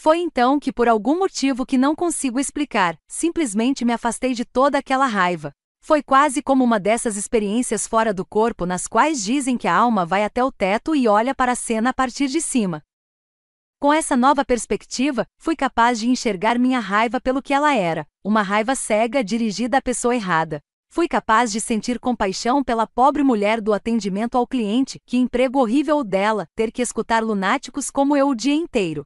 Foi 0.00 0.20
então 0.20 0.60
que, 0.60 0.72
por 0.72 0.86
algum 0.86 1.18
motivo 1.18 1.66
que 1.66 1.76
não 1.76 1.92
consigo 1.92 2.38
explicar, 2.38 2.96
simplesmente 3.08 3.84
me 3.84 3.92
afastei 3.92 4.32
de 4.32 4.44
toda 4.44 4.78
aquela 4.78 5.06
raiva. 5.06 5.50
Foi 5.82 6.04
quase 6.04 6.40
como 6.40 6.62
uma 6.62 6.78
dessas 6.78 7.16
experiências 7.16 7.84
fora 7.84 8.14
do 8.14 8.24
corpo 8.24 8.64
nas 8.64 8.86
quais 8.86 9.24
dizem 9.24 9.58
que 9.58 9.66
a 9.66 9.74
alma 9.74 10.06
vai 10.06 10.22
até 10.22 10.44
o 10.44 10.52
teto 10.52 10.94
e 10.94 11.08
olha 11.08 11.34
para 11.34 11.50
a 11.50 11.56
cena 11.56 11.90
a 11.90 11.92
partir 11.92 12.28
de 12.28 12.40
cima. 12.40 12.80
Com 13.80 13.92
essa 13.92 14.16
nova 14.16 14.44
perspectiva, 14.44 15.26
fui 15.36 15.56
capaz 15.56 15.98
de 15.98 16.08
enxergar 16.08 16.60
minha 16.60 16.78
raiva 16.78 17.20
pelo 17.20 17.42
que 17.42 17.52
ela 17.52 17.74
era, 17.74 18.06
uma 18.22 18.40
raiva 18.40 18.76
cega 18.76 19.24
dirigida 19.24 19.78
à 19.78 19.82
pessoa 19.82 20.14
errada. 20.14 20.60
Fui 20.88 21.08
capaz 21.08 21.50
de 21.50 21.60
sentir 21.60 21.98
compaixão 21.98 22.62
pela 22.62 22.86
pobre 22.86 23.24
mulher 23.24 23.60
do 23.60 23.72
atendimento 23.72 24.38
ao 24.38 24.46
cliente, 24.46 25.00
que 25.04 25.16
emprego 25.16 25.58
horrível 25.58 26.04
dela, 26.04 26.46
ter 26.54 26.70
que 26.70 26.82
escutar 26.82 27.20
lunáticos 27.20 27.90
como 27.90 28.16
eu 28.16 28.28
o 28.28 28.34
dia 28.36 28.54
inteiro. 28.54 29.04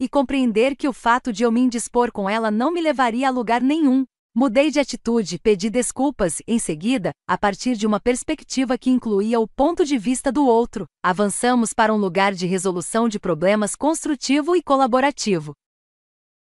E 0.00 0.08
compreender 0.08 0.76
que 0.76 0.88
o 0.88 0.92
fato 0.92 1.32
de 1.32 1.44
eu 1.44 1.52
me 1.52 1.60
indispor 1.60 2.10
com 2.10 2.28
ela 2.28 2.50
não 2.50 2.72
me 2.72 2.80
levaria 2.80 3.28
a 3.28 3.30
lugar 3.30 3.60
nenhum, 3.60 4.04
Mudei 4.36 4.68
de 4.68 4.80
atitude, 4.80 5.38
pedi 5.38 5.70
desculpas, 5.70 6.42
em 6.44 6.58
seguida, 6.58 7.12
a 7.24 7.38
partir 7.38 7.76
de 7.76 7.86
uma 7.86 8.00
perspectiva 8.00 8.76
que 8.76 8.90
incluía 8.90 9.38
o 9.38 9.46
ponto 9.46 9.84
de 9.84 9.96
vista 9.96 10.32
do 10.32 10.44
outro, 10.44 10.86
avançamos 11.00 11.72
para 11.72 11.94
um 11.94 11.96
lugar 11.96 12.34
de 12.34 12.44
resolução 12.44 13.08
de 13.08 13.20
problemas 13.20 13.76
construtivo 13.76 14.56
e 14.56 14.62
colaborativo. 14.62 15.52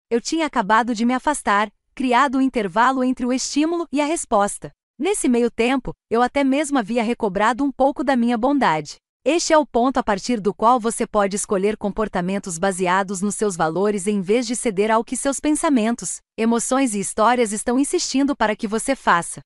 Eu 0.09 0.21
tinha 0.21 0.45
acabado 0.45 0.95
de 0.95 1.03
me 1.03 1.13
afastar, 1.13 1.69
criado 1.93 2.37
um 2.37 2.41
intervalo 2.41 3.03
entre 3.03 3.25
o 3.25 3.33
estímulo 3.33 3.85
e 3.91 3.99
a 3.99 4.05
resposta. 4.05 4.71
Nesse 4.97 5.27
meio 5.27 5.51
tempo, 5.51 5.91
eu 6.09 6.21
até 6.21 6.45
mesmo 6.45 6.77
havia 6.79 7.03
recobrado 7.03 7.61
um 7.61 7.73
pouco 7.73 8.05
da 8.05 8.15
minha 8.15 8.37
bondade. 8.37 8.95
Este 9.23 9.53
é 9.53 9.57
o 9.57 9.67
ponto 9.67 9.97
a 9.97 10.03
partir 10.03 10.39
do 10.39 10.51
qual 10.51 10.79
você 10.79 11.05
pode 11.05 11.35
escolher 11.35 11.77
comportamentos 11.77 12.57
baseados 12.57 13.21
nos 13.21 13.35
seus 13.35 13.55
valores 13.55 14.07
em 14.07 14.19
vez 14.19 14.47
de 14.47 14.55
ceder 14.55 14.89
ao 14.89 15.03
que 15.03 15.15
seus 15.15 15.39
pensamentos, 15.39 16.19
emoções 16.35 16.95
e 16.95 16.99
histórias 16.99 17.51
estão 17.51 17.77
insistindo 17.77 18.35
para 18.35 18.55
que 18.55 18.67
você 18.67 18.95
faça. 18.95 19.39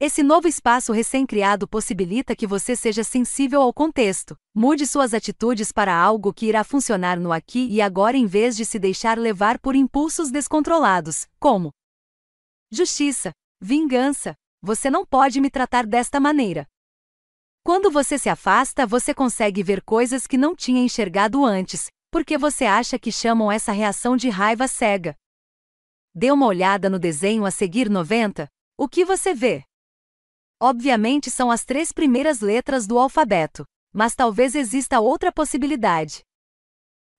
Esse 0.00 0.22
novo 0.22 0.48
espaço 0.48 0.94
recém-criado 0.94 1.68
possibilita 1.68 2.34
que 2.34 2.46
você 2.46 2.74
seja 2.74 3.04
sensível 3.04 3.60
ao 3.60 3.70
contexto, 3.70 4.34
mude 4.54 4.86
suas 4.86 5.12
atitudes 5.12 5.70
para 5.70 5.94
algo 5.94 6.32
que 6.32 6.46
irá 6.46 6.64
funcionar 6.64 7.20
no 7.20 7.32
aqui 7.32 7.68
e 7.70 7.82
agora 7.82 8.16
em 8.16 8.24
vez 8.24 8.56
de 8.56 8.64
se 8.64 8.78
deixar 8.78 9.18
levar 9.18 9.58
por 9.58 9.76
impulsos 9.76 10.30
descontrolados, 10.30 11.26
como 11.38 11.70
justiça, 12.72 13.30
vingança. 13.60 14.34
Você 14.62 14.88
não 14.88 15.04
pode 15.04 15.38
me 15.38 15.50
tratar 15.50 15.86
desta 15.86 16.18
maneira. 16.18 16.66
Quando 17.62 17.90
você 17.90 18.18
se 18.18 18.28
afasta, 18.28 18.86
você 18.86 19.12
consegue 19.12 19.62
ver 19.62 19.82
coisas 19.82 20.26
que 20.26 20.38
não 20.38 20.56
tinha 20.56 20.82
enxergado 20.82 21.44
antes, 21.44 21.88
porque 22.10 22.38
você 22.38 22.64
acha 22.64 22.98
que 22.98 23.12
chamam 23.12 23.52
essa 23.52 23.70
reação 23.70 24.16
de 24.16 24.28
raiva 24.28 24.66
cega. 24.66 25.14
Dê 26.14 26.32
uma 26.32 26.46
olhada 26.46 26.88
no 26.88 26.98
desenho 26.98 27.44
a 27.44 27.50
seguir 27.50 27.88
90. 27.88 28.48
O 28.78 28.88
que 28.88 29.04
você 29.04 29.34
vê? 29.34 29.62
Obviamente 30.60 31.30
são 31.30 31.50
as 31.50 31.64
três 31.64 31.92
primeiras 31.92 32.40
letras 32.40 32.86
do 32.86 32.98
alfabeto, 32.98 33.64
mas 33.92 34.14
talvez 34.14 34.54
exista 34.54 34.98
outra 34.98 35.30
possibilidade. 35.30 36.22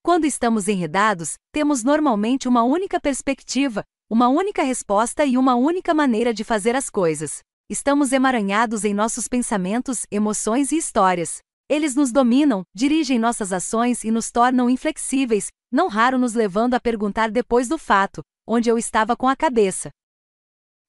Quando 0.03 0.25
estamos 0.25 0.67
enredados, 0.67 1.35
temos 1.51 1.83
normalmente 1.83 2.47
uma 2.47 2.63
única 2.63 2.99
perspectiva, 2.99 3.83
uma 4.09 4.27
única 4.27 4.63
resposta 4.63 5.23
e 5.23 5.37
uma 5.37 5.55
única 5.55 5.93
maneira 5.93 6.33
de 6.33 6.43
fazer 6.43 6.75
as 6.75 6.89
coisas. 6.89 7.41
Estamos 7.71 8.11
emaranhados 8.11 8.83
em 8.83 8.93
nossos 8.93 9.29
pensamentos, 9.29 10.05
emoções 10.11 10.73
e 10.73 10.77
histórias. 10.77 11.39
Eles 11.69 11.95
nos 11.95 12.11
dominam, 12.11 12.63
dirigem 12.75 13.17
nossas 13.17 13.53
ações 13.53 14.03
e 14.03 14.11
nos 14.11 14.29
tornam 14.29 14.69
inflexíveis, 14.69 15.47
não 15.71 15.87
raro 15.87 16.17
nos 16.17 16.33
levando 16.33 16.73
a 16.73 16.81
perguntar 16.81 17.31
depois 17.31 17.69
do 17.69 17.77
fato: 17.77 18.21
onde 18.45 18.69
eu 18.69 18.77
estava 18.77 19.15
com 19.15 19.25
a 19.25 19.37
cabeça? 19.37 19.89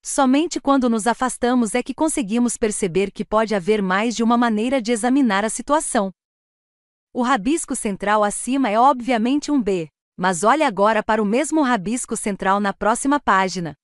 Somente 0.04 0.60
quando 0.60 0.90
nos 0.90 1.06
afastamos 1.06 1.76
é 1.76 1.84
que 1.84 1.94
conseguimos 1.94 2.56
perceber 2.56 3.12
que 3.12 3.24
pode 3.24 3.54
haver 3.54 3.80
mais 3.80 4.16
de 4.16 4.24
uma 4.24 4.36
maneira 4.36 4.82
de 4.82 4.90
examinar 4.90 5.44
a 5.44 5.48
situação. 5.48 6.10
O 7.12 7.22
rabisco 7.22 7.76
central 7.76 8.24
acima 8.24 8.68
é 8.68 8.76
obviamente 8.76 9.52
um 9.52 9.62
B, 9.62 9.88
mas 10.18 10.42
olhe 10.42 10.64
agora 10.64 11.00
para 11.00 11.22
o 11.22 11.24
mesmo 11.24 11.62
rabisco 11.62 12.16
central 12.16 12.58
na 12.58 12.72
próxima 12.72 13.20
página. 13.20 13.76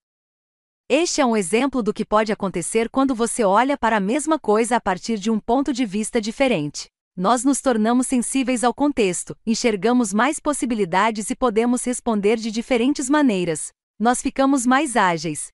Este 0.90 1.20
é 1.20 1.26
um 1.26 1.36
exemplo 1.36 1.82
do 1.82 1.92
que 1.92 2.02
pode 2.02 2.32
acontecer 2.32 2.88
quando 2.88 3.14
você 3.14 3.44
olha 3.44 3.76
para 3.76 3.98
a 3.98 4.00
mesma 4.00 4.38
coisa 4.38 4.76
a 4.76 4.80
partir 4.80 5.18
de 5.18 5.30
um 5.30 5.38
ponto 5.38 5.70
de 5.70 5.84
vista 5.84 6.18
diferente. 6.18 6.88
Nós 7.14 7.44
nos 7.44 7.60
tornamos 7.60 8.06
sensíveis 8.06 8.64
ao 8.64 8.72
contexto, 8.72 9.36
enxergamos 9.44 10.14
mais 10.14 10.40
possibilidades 10.40 11.28
e 11.28 11.36
podemos 11.36 11.84
responder 11.84 12.36
de 12.36 12.50
diferentes 12.50 13.10
maneiras. 13.10 13.70
Nós 13.98 14.22
ficamos 14.22 14.64
mais 14.64 14.96
ágeis. 14.96 15.48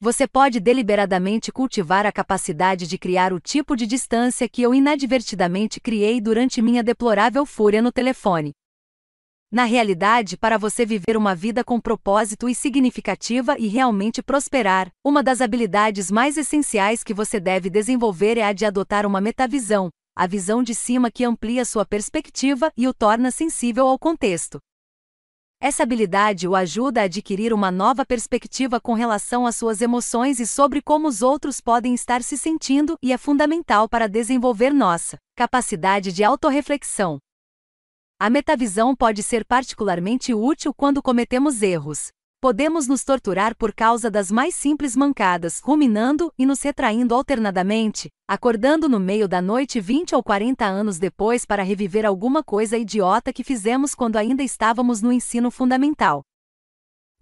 Você 0.00 0.26
pode 0.26 0.58
deliberadamente 0.58 1.52
cultivar 1.52 2.06
a 2.06 2.12
capacidade 2.12 2.86
de 2.86 2.96
criar 2.96 3.34
o 3.34 3.40
tipo 3.40 3.76
de 3.76 3.86
distância 3.86 4.48
que 4.48 4.62
eu 4.62 4.72
inadvertidamente 4.72 5.78
criei 5.78 6.18
durante 6.18 6.62
minha 6.62 6.82
deplorável 6.82 7.44
fúria 7.44 7.82
no 7.82 7.92
telefone. 7.92 8.52
Na 9.52 9.64
realidade, 9.64 10.36
para 10.36 10.56
você 10.56 10.86
viver 10.86 11.16
uma 11.16 11.34
vida 11.34 11.64
com 11.64 11.80
propósito 11.80 12.48
e 12.48 12.54
significativa 12.54 13.58
e 13.58 13.66
realmente 13.66 14.22
prosperar, 14.22 14.92
uma 15.04 15.24
das 15.24 15.40
habilidades 15.40 16.08
mais 16.08 16.36
essenciais 16.36 17.02
que 17.02 17.12
você 17.12 17.40
deve 17.40 17.68
desenvolver 17.68 18.38
é 18.38 18.44
a 18.44 18.52
de 18.52 18.64
adotar 18.64 19.04
uma 19.04 19.20
metavisão, 19.20 19.90
a 20.16 20.24
visão 20.24 20.62
de 20.62 20.72
cima 20.72 21.10
que 21.10 21.24
amplia 21.24 21.64
sua 21.64 21.84
perspectiva 21.84 22.70
e 22.76 22.86
o 22.86 22.94
torna 22.94 23.32
sensível 23.32 23.88
ao 23.88 23.98
contexto. 23.98 24.60
Essa 25.60 25.82
habilidade 25.82 26.46
o 26.46 26.54
ajuda 26.54 27.00
a 27.00 27.04
adquirir 27.04 27.52
uma 27.52 27.72
nova 27.72 28.06
perspectiva 28.06 28.80
com 28.80 28.94
relação 28.94 29.46
às 29.46 29.56
suas 29.56 29.82
emoções 29.82 30.38
e 30.38 30.46
sobre 30.46 30.80
como 30.80 31.08
os 31.08 31.22
outros 31.22 31.60
podem 31.60 31.92
estar 31.92 32.22
se 32.22 32.38
sentindo 32.38 32.96
e 33.02 33.12
é 33.12 33.18
fundamental 33.18 33.88
para 33.88 34.08
desenvolver 34.08 34.72
nossa 34.72 35.18
capacidade 35.36 36.12
de 36.12 36.22
autorreflexão, 36.22 37.18
a 38.22 38.28
metavisão 38.28 38.94
pode 38.94 39.22
ser 39.22 39.46
particularmente 39.46 40.34
útil 40.34 40.74
quando 40.74 41.02
cometemos 41.02 41.62
erros. 41.62 42.08
Podemos 42.38 42.86
nos 42.86 43.02
torturar 43.02 43.56
por 43.56 43.72
causa 43.72 44.10
das 44.10 44.30
mais 44.30 44.54
simples 44.54 44.94
mancadas, 44.94 45.58
ruminando 45.60 46.30
e 46.38 46.44
nos 46.44 46.60
retraindo 46.60 47.14
alternadamente, 47.14 48.10
acordando 48.28 48.90
no 48.90 49.00
meio 49.00 49.26
da 49.26 49.40
noite 49.40 49.80
20 49.80 50.14
ou 50.14 50.22
40 50.22 50.66
anos 50.66 50.98
depois 50.98 51.46
para 51.46 51.62
reviver 51.62 52.04
alguma 52.04 52.44
coisa 52.44 52.76
idiota 52.76 53.32
que 53.32 53.42
fizemos 53.42 53.94
quando 53.94 54.16
ainda 54.16 54.42
estávamos 54.42 55.00
no 55.00 55.10
ensino 55.10 55.50
fundamental. 55.50 56.22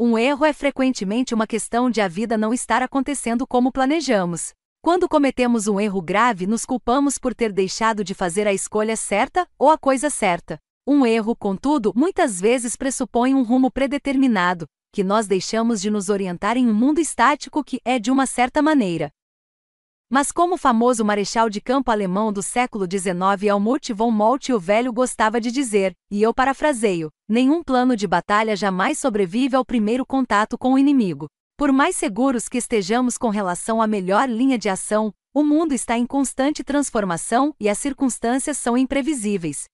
Um 0.01 0.18
erro 0.18 0.44
é 0.44 0.52
frequentemente 0.52 1.33
uma 1.33 1.47
questão 1.47 1.89
de 1.89 2.01
a 2.01 2.09
vida 2.09 2.36
não 2.36 2.52
estar 2.52 2.83
acontecendo 2.83 3.47
como 3.47 3.70
planejamos. 3.70 4.52
Quando 4.83 5.09
cometemos 5.09 5.68
um 5.68 5.78
erro 5.78 6.02
grave, 6.02 6.44
nos 6.44 6.65
culpamos 6.65 7.18
por 7.18 7.36
ter 7.36 7.52
deixado 7.52 8.02
de 8.02 8.15
fazer 8.15 8.49
a 8.49 8.52
escolha 8.52 8.97
certa 8.97 9.47
ou 9.57 9.70
a 9.70 9.78
coisa 9.78 10.10
certa. 10.10 10.59
Um 10.91 11.05
erro, 11.05 11.36
contudo, 11.36 11.92
muitas 11.94 12.41
vezes 12.41 12.75
pressupõe 12.75 13.34
um 13.34 13.42
rumo 13.42 13.70
predeterminado, 13.70 14.65
que 14.91 15.05
nós 15.05 15.26
deixamos 15.26 15.83
de 15.83 15.91
nos 15.91 16.08
orientar 16.08 16.57
em 16.57 16.67
um 16.67 16.73
mundo 16.73 16.99
estático 16.99 17.62
que 17.62 17.78
é 17.84 17.99
de 17.99 18.10
uma 18.10 18.25
certa 18.25 18.62
maneira. 18.62 19.10
Mas 20.10 20.33
como 20.33 20.55
o 20.55 20.57
famoso 20.57 21.05
marechal 21.05 21.50
de 21.50 21.60
campo 21.60 21.91
alemão 21.91 22.33
do 22.33 22.42
século 22.42 22.86
XIX 22.91 23.42
Helmut 23.42 23.92
von 23.92 24.10
Moltke 24.10 24.55
o 24.55 24.58
velho 24.58 24.91
gostava 24.91 25.39
de 25.39 25.52
dizer, 25.52 25.92
e 26.10 26.23
eu 26.23 26.33
parafraseio, 26.33 27.10
nenhum 27.28 27.62
plano 27.62 27.94
de 27.94 28.07
batalha 28.07 28.57
jamais 28.57 28.99
sobrevive 28.99 29.57
ao 29.57 29.67
primeiro 29.67 30.07
contato 30.07 30.57
com 30.57 30.73
o 30.73 30.78
inimigo. 30.78 31.26
Por 31.58 31.70
mais 31.70 31.97
seguros 31.97 32.49
que 32.49 32.57
estejamos 32.57 33.18
com 33.18 33.28
relação 33.28 33.83
à 33.83 33.86
melhor 33.86 34.26
linha 34.26 34.57
de 34.57 34.70
ação, 34.70 35.12
o 35.34 35.44
mundo 35.44 35.75
está 35.75 35.99
em 35.99 36.07
constante 36.07 36.65
transformação 36.65 37.55
e 37.60 37.68
as 37.68 37.76
circunstâncias 37.76 38.57
são 38.57 38.75
imprevisíveis. 38.75 39.67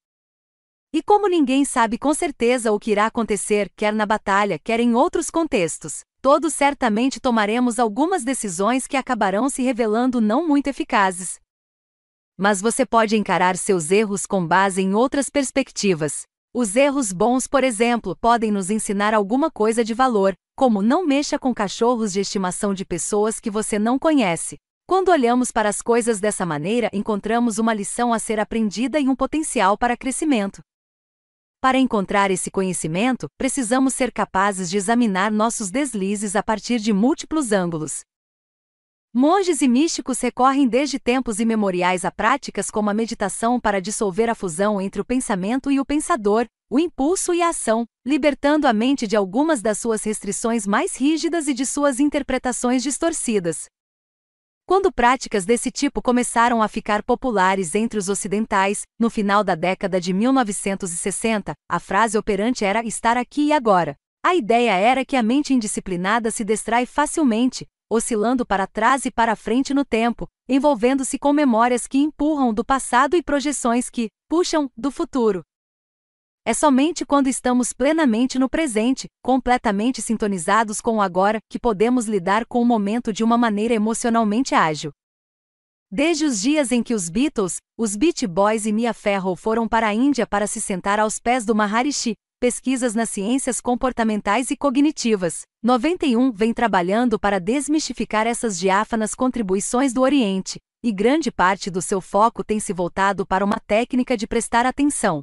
E 0.95 1.03
como 1.03 1.27
ninguém 1.27 1.65
sabe 1.65 1.99
com 1.99 2.15
certeza 2.15 2.71
o 2.71 2.79
que 2.79 2.93
irá 2.93 3.07
acontecer, 3.07 3.69
quer 3.75 3.93
na 3.93 4.07
batalha, 4.07 4.61
quer 4.61 4.79
em 4.79 4.95
outros 4.95 5.29
contextos, 5.29 6.05
todos 6.23 6.55
certamente 6.55 7.19
tomaremos 7.19 7.81
algumas 7.81 8.23
decisões 8.23 8.87
que 8.87 8.97
acabarão 8.97 9.49
se 9.49 9.61
revelando 9.61 10.21
não 10.21 10.47
muito 10.47 10.69
eficazes. 10.69 11.41
Mas 12.39 12.61
você 12.61 12.87
pode 12.87 13.17
encarar 13.17 13.57
seus 13.57 13.91
erros 13.91 14.25
com 14.25 14.47
base 14.47 14.83
em 14.83 14.95
outras 14.95 15.29
perspectivas. 15.29 16.27
Os 16.55 16.77
erros 16.77 17.13
bons, 17.13 17.49
por 17.49 17.65
exemplo, 17.65 18.17
podem 18.21 18.53
nos 18.53 18.71
ensinar 18.71 19.15
alguma 19.15 19.51
coisa 19.51 19.83
de 19.83 19.95
valor, 19.95 20.33
como 20.57 20.81
não 20.81 21.05
mexa 21.05 21.41
com 21.41 21.53
cachorros 21.53 22.13
de 22.13 22.21
estimação 22.21 22.73
de 22.73 22.85
pessoas 22.85 23.41
que 23.41 23.51
você 23.51 23.81
não 23.81 23.99
conhece. 23.99 24.59
Quando 24.87 25.09
olhamos 25.09 25.51
para 25.51 25.69
as 25.69 25.83
coisas 25.83 26.21
dessa 26.21 26.47
maneira, 26.47 26.89
encontramos 26.93 27.59
uma 27.59 27.75
lição 27.75 28.13
a 28.13 28.21
ser 28.21 28.39
aprendida 28.39 29.01
e 29.01 29.09
um 29.09 29.17
potencial 29.17 29.77
para 29.77 29.97
crescimento. 29.97 30.63
Para 31.65 31.79
encontrar 31.79 32.31
esse 32.31 32.51
conhecimento, 32.51 33.27
precisamos 33.39 33.95
ser 33.95 34.13
capazes 34.13 34.69
de 34.69 34.77
examinar 34.77 35.33
nossos 35.33 35.71
deslizes 35.71 36.37
a 36.37 36.43
partir 36.43 36.79
de 36.79 36.93
múltiplos 36.93 37.53
ângulos. 37.53 38.03
Monges 39.15 39.63
e 39.63 39.67
místicos 39.67 40.21
recorrem 40.21 40.69
desde 40.69 40.99
tempos 40.99 41.41
imemoriais 41.41 42.05
a 42.05 42.11
práticas 42.11 42.71
como 42.71 42.91
a 42.91 42.93
meditação 42.93 43.59
para 43.59 43.81
dissolver 43.81 44.29
a 44.29 44.35
fusão 44.35 44.79
entre 44.79 45.01
o 45.01 45.05
pensamento 45.07 45.73
e 45.73 45.81
o 45.81 45.87
pensador, 45.87 46.45
o 46.69 46.79
impulso 46.79 47.33
e 47.33 47.41
a 47.41 47.49
ação, 47.49 47.87
libertando 48.05 48.67
a 48.67 48.73
mente 48.75 49.07
de 49.07 49.17
algumas 49.17 49.63
das 49.63 49.79
suas 49.79 50.05
restrições 50.05 50.67
mais 50.67 50.95
rígidas 50.95 51.49
e 51.49 51.55
de 51.55 51.65
suas 51.65 51.99
interpretações 51.99 52.83
distorcidas. 52.83 53.71
Quando 54.67 54.91
práticas 54.91 55.45
desse 55.45 55.71
tipo 55.71 56.01
começaram 56.01 56.63
a 56.63 56.69
ficar 56.69 57.03
populares 57.03 57.75
entre 57.75 57.99
os 57.99 58.09
ocidentais, 58.09 58.85
no 58.99 59.11
final 59.11 59.45
da 59.45 59.55
década 59.55 60.01
de 60.01 60.15
1960, 60.15 61.53
a 61.69 61.79
frase 61.79 62.17
operante 62.17 62.65
era 62.65 62.83
estar 62.83 63.19
aqui 63.19 63.49
e 63.49 63.53
agora. 63.53 63.95
A 64.25 64.35
ideia 64.35 64.71
era 64.71 65.05
que 65.05 65.17
a 65.17 65.23
mente 65.23 65.53
indisciplinada 65.53 66.31
se 66.31 66.47
distrai 66.47 66.87
facilmente, 66.87 67.67
oscilando 67.93 68.47
para 68.47 68.67
trás 68.67 69.05
e 69.05 69.11
para 69.11 69.37
frente 69.37 69.75
no 69.75 69.85
tempo, 69.85 70.27
envolvendo-se 70.49 71.19
com 71.19 71.31
memórias 71.31 71.87
que 71.87 71.99
empurram 71.99 72.55
do 72.55 72.65
passado 72.65 73.17
e 73.17 73.23
projeções 73.23 73.91
que 73.91 74.09
puxam 74.31 74.71
do 74.75 74.91
futuro. 74.91 75.43
É 76.47 76.53
somente 76.53 77.07
quando 77.07 77.27
estamos 77.27 77.73
plenamente 77.73 78.39
no 78.39 78.51
presente, 78.51 79.09
completamente 79.23 80.03
sintonizados 80.03 80.79
com 80.79 80.97
o 80.97 81.01
agora, 81.01 81.39
que 81.49 81.59
podemos 81.59 82.05
lidar 82.05 82.45
com 82.45 82.61
o 82.61 82.67
momento 82.67 83.15
de 83.15 83.25
uma 83.25 83.39
maneira 83.39 83.73
emocionalmente 83.73 84.55
ágil. 84.55 84.93
Desde 85.91 86.27
os 86.27 86.43
dias 86.43 86.71
em 86.71 86.83
que 86.83 86.93
os 86.93 87.09
Beatles, 87.09 87.57
os 87.79 87.97
Beach 87.97 88.27
Boys 88.27 88.67
e 88.67 88.73
Mia 88.73 88.93
Farrow 88.93 89.35
foram 89.35 89.67
para 89.67 89.87
a 89.87 89.95
Índia 89.95 90.27
para 90.27 90.47
se 90.47 90.61
sentar 90.61 91.01
aos 91.01 91.19
pés 91.19 91.47
do 91.47 91.55
Maharishi, 91.55 92.13
pesquisas 92.39 92.95
nas 92.95 93.09
ciências 93.09 93.59
comportamentais 93.59 94.51
e 94.51 94.57
cognitivas. 94.57 95.45
91 95.63 96.31
vem 96.31 96.53
trabalhando 96.53 97.19
para 97.19 97.41
desmistificar 97.41 98.27
essas 98.27 98.59
diáfanas 98.59 99.15
contribuições 99.15 99.95
do 99.95 100.03
Oriente, 100.03 100.59
e 100.83 100.93
grande 100.93 101.33
parte 101.33 101.71
do 101.71 101.81
seu 101.81 102.03
foco 102.03 102.45
tem 102.45 102.61
se 102.61 102.75
voltado 102.75 103.25
para 103.25 103.43
uma 103.43 103.59
técnica 103.67 104.15
de 104.15 104.27
prestar 104.27 104.67
atenção. 104.67 105.23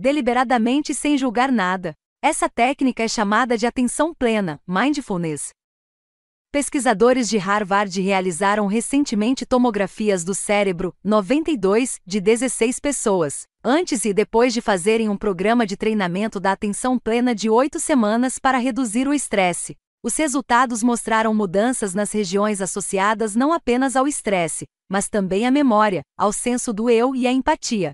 Deliberadamente 0.00 0.94
sem 0.94 1.18
julgar 1.18 1.52
nada. 1.52 1.92
Essa 2.22 2.48
técnica 2.48 3.02
é 3.02 3.08
chamada 3.08 3.58
de 3.58 3.66
atenção 3.66 4.14
plena, 4.14 4.58
mindfulness. 4.66 5.50
Pesquisadores 6.50 7.28
de 7.28 7.36
Harvard 7.36 8.00
realizaram 8.00 8.66
recentemente 8.66 9.44
tomografias 9.44 10.24
do 10.24 10.34
cérebro 10.34 10.94
92 11.04 12.00
de 12.06 12.18
16 12.18 12.80
pessoas, 12.80 13.42
antes 13.62 14.06
e 14.06 14.14
depois 14.14 14.54
de 14.54 14.62
fazerem 14.62 15.10
um 15.10 15.18
programa 15.18 15.66
de 15.66 15.76
treinamento 15.76 16.40
da 16.40 16.52
atenção 16.52 16.98
plena 16.98 17.34
de 17.34 17.50
oito 17.50 17.78
semanas 17.78 18.38
para 18.38 18.56
reduzir 18.56 19.06
o 19.06 19.12
estresse. 19.12 19.76
Os 20.02 20.16
resultados 20.16 20.82
mostraram 20.82 21.34
mudanças 21.34 21.92
nas 21.92 22.10
regiões 22.10 22.62
associadas 22.62 23.36
não 23.36 23.52
apenas 23.52 23.96
ao 23.96 24.08
estresse, 24.08 24.64
mas 24.88 25.10
também 25.10 25.46
à 25.46 25.50
memória, 25.50 26.00
ao 26.16 26.32
senso 26.32 26.72
do 26.72 26.88
eu 26.88 27.14
e 27.14 27.26
à 27.26 27.32
empatia. 27.32 27.92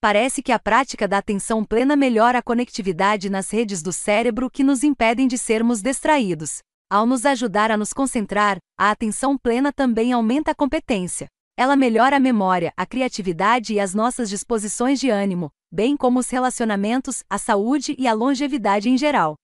Parece 0.00 0.44
que 0.44 0.52
a 0.52 0.60
prática 0.60 1.08
da 1.08 1.18
atenção 1.18 1.64
plena 1.64 1.96
melhora 1.96 2.38
a 2.38 2.42
conectividade 2.42 3.28
nas 3.28 3.50
redes 3.50 3.82
do 3.82 3.92
cérebro 3.92 4.48
que 4.48 4.62
nos 4.62 4.84
impedem 4.84 5.26
de 5.26 5.36
sermos 5.36 5.82
distraídos. 5.82 6.58
Ao 6.88 7.04
nos 7.04 7.26
ajudar 7.26 7.72
a 7.72 7.76
nos 7.76 7.92
concentrar, 7.92 8.58
a 8.78 8.92
atenção 8.92 9.36
plena 9.36 9.72
também 9.72 10.12
aumenta 10.12 10.52
a 10.52 10.54
competência. 10.54 11.26
Ela 11.58 11.74
melhora 11.74 12.16
a 12.16 12.20
memória, 12.20 12.72
a 12.76 12.86
criatividade 12.86 13.74
e 13.74 13.80
as 13.80 13.92
nossas 13.92 14.30
disposições 14.30 15.00
de 15.00 15.10
ânimo, 15.10 15.50
bem 15.68 15.96
como 15.96 16.20
os 16.20 16.30
relacionamentos, 16.30 17.24
a 17.28 17.36
saúde 17.36 17.96
e 17.98 18.06
a 18.06 18.12
longevidade 18.12 18.88
em 18.88 18.96
geral. 18.96 19.34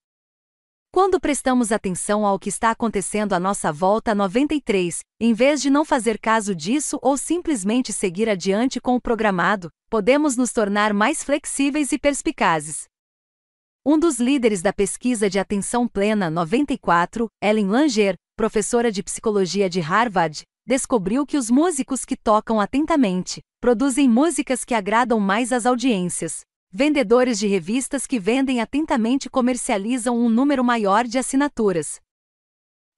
Quando 0.95 1.19
prestamos 1.19 1.73
atenção 1.73 2.25
ao 2.25 2.39
que 2.39 2.49
está 2.49 2.71
acontecendo 2.71 3.33
à 3.33 3.41
nossa 3.41 3.73
volta 3.73 4.15
93, 4.15 5.01
em 5.19 5.35
vez 5.35 5.61
de 5.61 5.69
não 5.69 5.85
fazer 5.85 6.21
caso 6.21 6.55
disso 6.55 7.01
ou 7.03 7.17
simplesmente 7.17 7.93
seguir 7.93 8.29
adiante 8.29 8.81
com 8.81 8.95
o 8.95 9.01
programado, 9.01 9.71
podemos 9.91 10.37
nos 10.37 10.53
tornar 10.53 10.95
mais 10.95 11.25
flexíveis 11.25 11.91
e 11.91 11.99
perspicazes. 11.99 12.85
Um 13.85 13.99
dos 13.99 14.21
líderes 14.21 14.63
da 14.63 14.73
pesquisa 14.73 15.29
de 15.29 15.37
atenção 15.37 15.89
plena 15.89 16.31
94, 16.31 17.27
Ellen 17.43 17.67
Langer, 17.67 18.15
professora 18.37 18.93
de 18.93 19.03
psicologia 19.03 19.69
de 19.69 19.81
Harvard, 19.81 20.45
descobriu 20.65 21.27
que 21.27 21.37
os 21.37 21.51
músicos 21.51 22.05
que 22.05 22.17
tocam 22.17 22.61
atentamente 22.61 23.41
produzem 23.61 24.09
músicas 24.09 24.65
que 24.65 24.75
agradam 24.75 25.19
mais 25.19 25.51
às 25.51 25.67
audiências. 25.67 26.43
Vendedores 26.77 27.39
de 27.39 27.47
revistas 27.47 28.05
que 28.05 28.19
vendem 28.19 28.61
atentamente 28.61 29.31
comercializam 29.31 30.19
um 30.19 30.29
número 30.29 30.65
maior 30.65 31.05
de 31.05 31.17
assinaturas. 31.17 32.01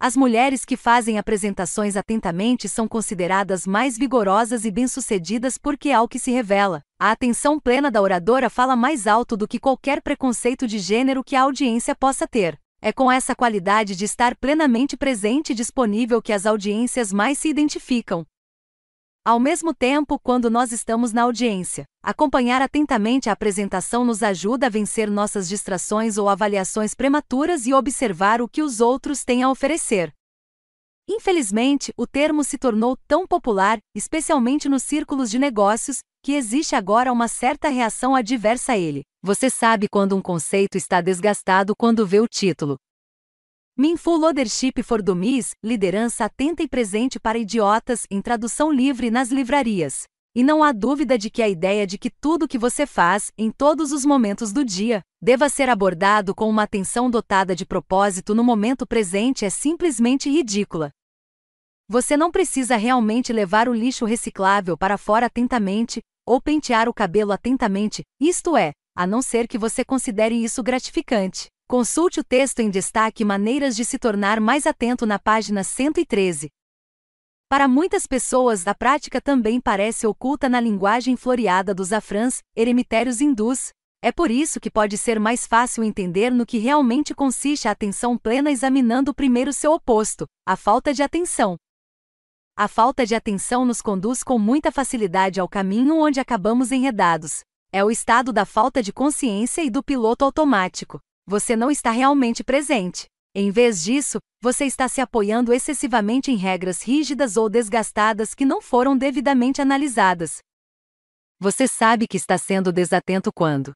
As 0.00 0.16
mulheres 0.16 0.64
que 0.64 0.78
fazem 0.78 1.18
apresentações 1.18 1.94
atentamente 1.94 2.70
são 2.70 2.88
consideradas 2.88 3.66
mais 3.66 3.98
vigorosas 3.98 4.64
e 4.64 4.70
bem-sucedidas 4.70 5.58
porque, 5.58 5.90
ao 5.90 6.08
que 6.08 6.18
se 6.18 6.30
revela, 6.30 6.80
a 6.98 7.10
atenção 7.10 7.60
plena 7.60 7.90
da 7.90 8.00
oradora 8.00 8.48
fala 8.48 8.74
mais 8.74 9.06
alto 9.06 9.36
do 9.36 9.46
que 9.46 9.60
qualquer 9.60 10.00
preconceito 10.00 10.66
de 10.66 10.78
gênero 10.78 11.22
que 11.22 11.36
a 11.36 11.42
audiência 11.42 11.94
possa 11.94 12.26
ter. 12.26 12.58
É 12.80 12.94
com 12.94 13.12
essa 13.12 13.36
qualidade 13.36 13.94
de 13.94 14.06
estar 14.06 14.34
plenamente 14.36 14.96
presente 14.96 15.52
e 15.52 15.55
disponível 15.55 16.22
que 16.22 16.32
as 16.32 16.46
audiências 16.46 17.12
mais 17.12 17.36
se 17.36 17.50
identificam. 17.50 18.24
Ao 19.26 19.40
mesmo 19.40 19.74
tempo, 19.74 20.20
quando 20.20 20.48
nós 20.48 20.70
estamos 20.70 21.12
na 21.12 21.22
audiência, 21.22 21.84
acompanhar 22.00 22.62
atentamente 22.62 23.28
a 23.28 23.32
apresentação 23.32 24.05
nos 24.05 24.22
ajuda 24.22 24.66
a 24.66 24.70
vencer 24.70 25.10
nossas 25.10 25.48
distrações 25.48 26.16
ou 26.16 26.28
avaliações 26.28 26.94
prematuras 26.94 27.66
e 27.66 27.74
observar 27.74 28.40
o 28.40 28.48
que 28.48 28.62
os 28.62 28.80
outros 28.80 29.24
têm 29.24 29.42
a 29.42 29.50
oferecer. 29.50 30.12
Infelizmente, 31.10 31.92
o 31.96 32.06
termo 32.06 32.44
se 32.44 32.56
tornou 32.56 32.96
tão 33.08 33.26
popular, 33.26 33.78
especialmente 33.96 34.68
nos 34.68 34.84
círculos 34.84 35.28
de 35.28 35.40
negócios, 35.40 35.98
que 36.22 36.34
existe 36.34 36.76
agora 36.76 37.12
uma 37.12 37.26
certa 37.26 37.68
reação 37.68 38.14
adversa 38.14 38.74
a 38.74 38.78
ele. 38.78 39.02
Você 39.24 39.50
sabe 39.50 39.88
quando 39.88 40.14
um 40.14 40.22
conceito 40.22 40.76
está 40.76 41.00
desgastado 41.00 41.74
quando 41.76 42.06
vê 42.06 42.20
o 42.20 42.28
título. 42.28 42.76
Mindful 43.78 44.18
Leadership 44.18 44.82
for 44.82 45.02
Dummies, 45.02 45.50
liderança 45.62 46.24
atenta 46.24 46.62
e 46.62 46.68
presente 46.68 47.20
para 47.20 47.36
idiotas, 47.36 48.06
em 48.10 48.22
tradução 48.22 48.72
livre 48.72 49.10
nas 49.10 49.28
livrarias. 49.28 50.05
E 50.34 50.42
não 50.42 50.64
há 50.64 50.72
dúvida 50.72 51.18
de 51.18 51.28
que 51.28 51.42
a 51.42 51.48
ideia 51.48 51.86
de 51.86 51.98
que 51.98 52.08
tudo 52.08 52.48
que 52.48 52.56
você 52.56 52.86
faz, 52.86 53.30
em 53.36 53.50
todos 53.50 53.92
os 53.92 54.06
momentos 54.06 54.50
do 54.50 54.64
dia, 54.64 55.02
deva 55.20 55.50
ser 55.50 55.68
abordado 55.68 56.34
com 56.34 56.48
uma 56.48 56.62
atenção 56.62 57.10
dotada 57.10 57.55
de 57.55 57.66
propósito 57.66 58.34
no 58.34 58.42
momento 58.42 58.86
presente 58.86 59.44
é 59.44 59.50
simplesmente 59.50 60.30
ridícula. 60.30 60.90
Você 61.86 62.16
não 62.16 62.30
precisa 62.30 62.76
realmente 62.76 63.30
levar 63.30 63.68
o 63.68 63.74
lixo 63.74 64.06
reciclável 64.06 64.78
para 64.78 64.96
fora 64.96 65.26
atentamente, 65.26 66.00
ou 66.26 66.40
pentear 66.40 66.88
o 66.88 66.94
cabelo 66.94 67.30
atentamente, 67.30 68.02
isto 68.18 68.56
é, 68.56 68.72
a 68.96 69.06
não 69.06 69.20
ser 69.20 69.46
que 69.46 69.58
você 69.58 69.84
considere 69.84 70.34
isso 70.34 70.62
gratificante. 70.62 71.48
Consulte 71.68 72.20
o 72.20 72.24
texto 72.24 72.60
em 72.60 72.70
destaque 72.70 73.24
Maneiras 73.24 73.74
de 73.74 73.84
se 73.84 73.98
tornar 73.98 74.38
mais 74.38 74.68
atento 74.68 75.04
na 75.04 75.18
página 75.18 75.64
113. 75.64 76.48
Para 77.48 77.66
muitas 77.66 78.06
pessoas, 78.06 78.68
a 78.68 78.74
prática 78.74 79.20
também 79.20 79.60
parece 79.60 80.06
oculta 80.06 80.48
na 80.48 80.60
linguagem 80.60 81.16
floreada 81.16 81.74
dos 81.74 81.92
afrãs, 81.92 82.40
eremitérios 82.54 83.20
hindus. 83.20 83.70
É 84.00 84.12
por 84.12 84.30
isso 84.30 84.60
que 84.60 84.70
pode 84.70 84.96
ser 84.96 85.18
mais 85.18 85.44
fácil 85.44 85.82
entender 85.82 86.30
no 86.30 86.46
que 86.46 86.58
realmente 86.58 87.12
consiste 87.12 87.66
a 87.66 87.72
atenção 87.72 88.16
plena 88.16 88.48
examinando 88.48 89.12
primeiro 89.12 89.52
seu 89.52 89.72
oposto, 89.72 90.24
a 90.46 90.54
falta 90.54 90.94
de 90.94 91.02
atenção. 91.02 91.56
A 92.56 92.68
falta 92.68 93.04
de 93.04 93.16
atenção 93.16 93.64
nos 93.64 93.82
conduz 93.82 94.22
com 94.22 94.38
muita 94.38 94.70
facilidade 94.70 95.40
ao 95.40 95.48
caminho 95.48 95.96
onde 95.96 96.20
acabamos 96.20 96.70
enredados. 96.70 97.40
É 97.72 97.84
o 97.84 97.90
estado 97.90 98.32
da 98.32 98.44
falta 98.44 98.80
de 98.80 98.92
consciência 98.92 99.64
e 99.64 99.68
do 99.68 99.82
piloto 99.82 100.24
automático 100.24 101.00
você 101.26 101.56
não 101.56 101.70
está 101.70 101.90
realmente 101.90 102.44
presente. 102.44 103.06
Em 103.34 103.50
vez 103.50 103.82
disso, 103.82 104.18
você 104.40 104.64
está 104.64 104.88
se 104.88 105.00
apoiando 105.00 105.52
excessivamente 105.52 106.30
em 106.30 106.36
regras 106.36 106.82
rígidas 106.82 107.36
ou 107.36 107.50
desgastadas 107.50 108.32
que 108.32 108.46
não 108.46 108.62
foram 108.62 108.96
devidamente 108.96 109.60
analisadas. 109.60 110.38
Você 111.38 111.66
sabe 111.68 112.06
que 112.06 112.16
está 112.16 112.38
sendo 112.38 112.72
desatento 112.72 113.30
quando 113.34 113.72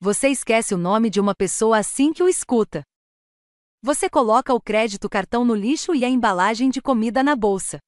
você 0.00 0.28
esquece 0.28 0.74
o 0.74 0.78
nome 0.78 1.08
de 1.08 1.20
uma 1.20 1.34
pessoa 1.34 1.78
assim 1.78 2.12
que 2.12 2.22
o 2.22 2.28
escuta. 2.28 2.82
Você 3.82 4.10
coloca 4.10 4.52
o 4.52 4.60
crédito 4.60 5.08
cartão 5.08 5.44
no 5.44 5.54
lixo 5.54 5.94
e 5.94 6.04
a 6.04 6.08
embalagem 6.08 6.70
de 6.70 6.82
comida 6.82 7.22
na 7.22 7.36
bolsa. 7.36 7.78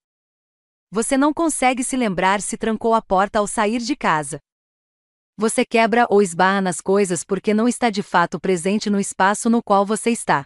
Você 0.90 1.18
não 1.18 1.34
consegue 1.34 1.82
se 1.82 1.96
lembrar 1.96 2.40
se 2.40 2.56
trancou 2.56 2.94
a 2.94 3.02
porta 3.02 3.38
ao 3.40 3.46
sair 3.46 3.80
de 3.80 3.96
casa. 3.96 4.38
Você 5.40 5.64
quebra 5.64 6.04
ou 6.10 6.20
esbarra 6.20 6.60
nas 6.60 6.80
coisas 6.80 7.22
porque 7.22 7.54
não 7.54 7.68
está 7.68 7.90
de 7.90 8.02
fato 8.02 8.40
presente 8.40 8.90
no 8.90 8.98
espaço 8.98 9.48
no 9.48 9.62
qual 9.62 9.86
você 9.86 10.10
está. 10.10 10.44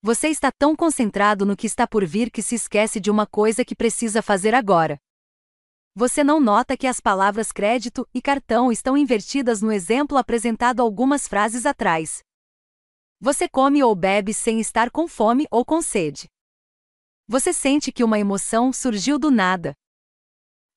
Você 0.00 0.28
está 0.28 0.52
tão 0.52 0.76
concentrado 0.76 1.44
no 1.44 1.56
que 1.56 1.66
está 1.66 1.84
por 1.84 2.06
vir 2.06 2.30
que 2.30 2.40
se 2.40 2.54
esquece 2.54 3.00
de 3.00 3.10
uma 3.10 3.26
coisa 3.26 3.64
que 3.64 3.74
precisa 3.74 4.22
fazer 4.22 4.54
agora. 4.54 5.00
Você 5.96 6.22
não 6.22 6.38
nota 6.38 6.76
que 6.76 6.86
as 6.86 7.00
palavras 7.00 7.50
crédito 7.50 8.08
e 8.14 8.22
cartão 8.22 8.70
estão 8.70 8.96
invertidas 8.96 9.60
no 9.60 9.72
exemplo 9.72 10.16
apresentado 10.16 10.80
algumas 10.80 11.26
frases 11.26 11.66
atrás. 11.66 12.22
Você 13.18 13.48
come 13.48 13.82
ou 13.82 13.96
bebe 13.96 14.32
sem 14.32 14.60
estar 14.60 14.92
com 14.92 15.08
fome 15.08 15.44
ou 15.50 15.64
com 15.64 15.82
sede. 15.82 16.28
Você 17.26 17.52
sente 17.52 17.90
que 17.90 18.04
uma 18.04 18.16
emoção 18.16 18.72
surgiu 18.72 19.18
do 19.18 19.28
nada. 19.28 19.74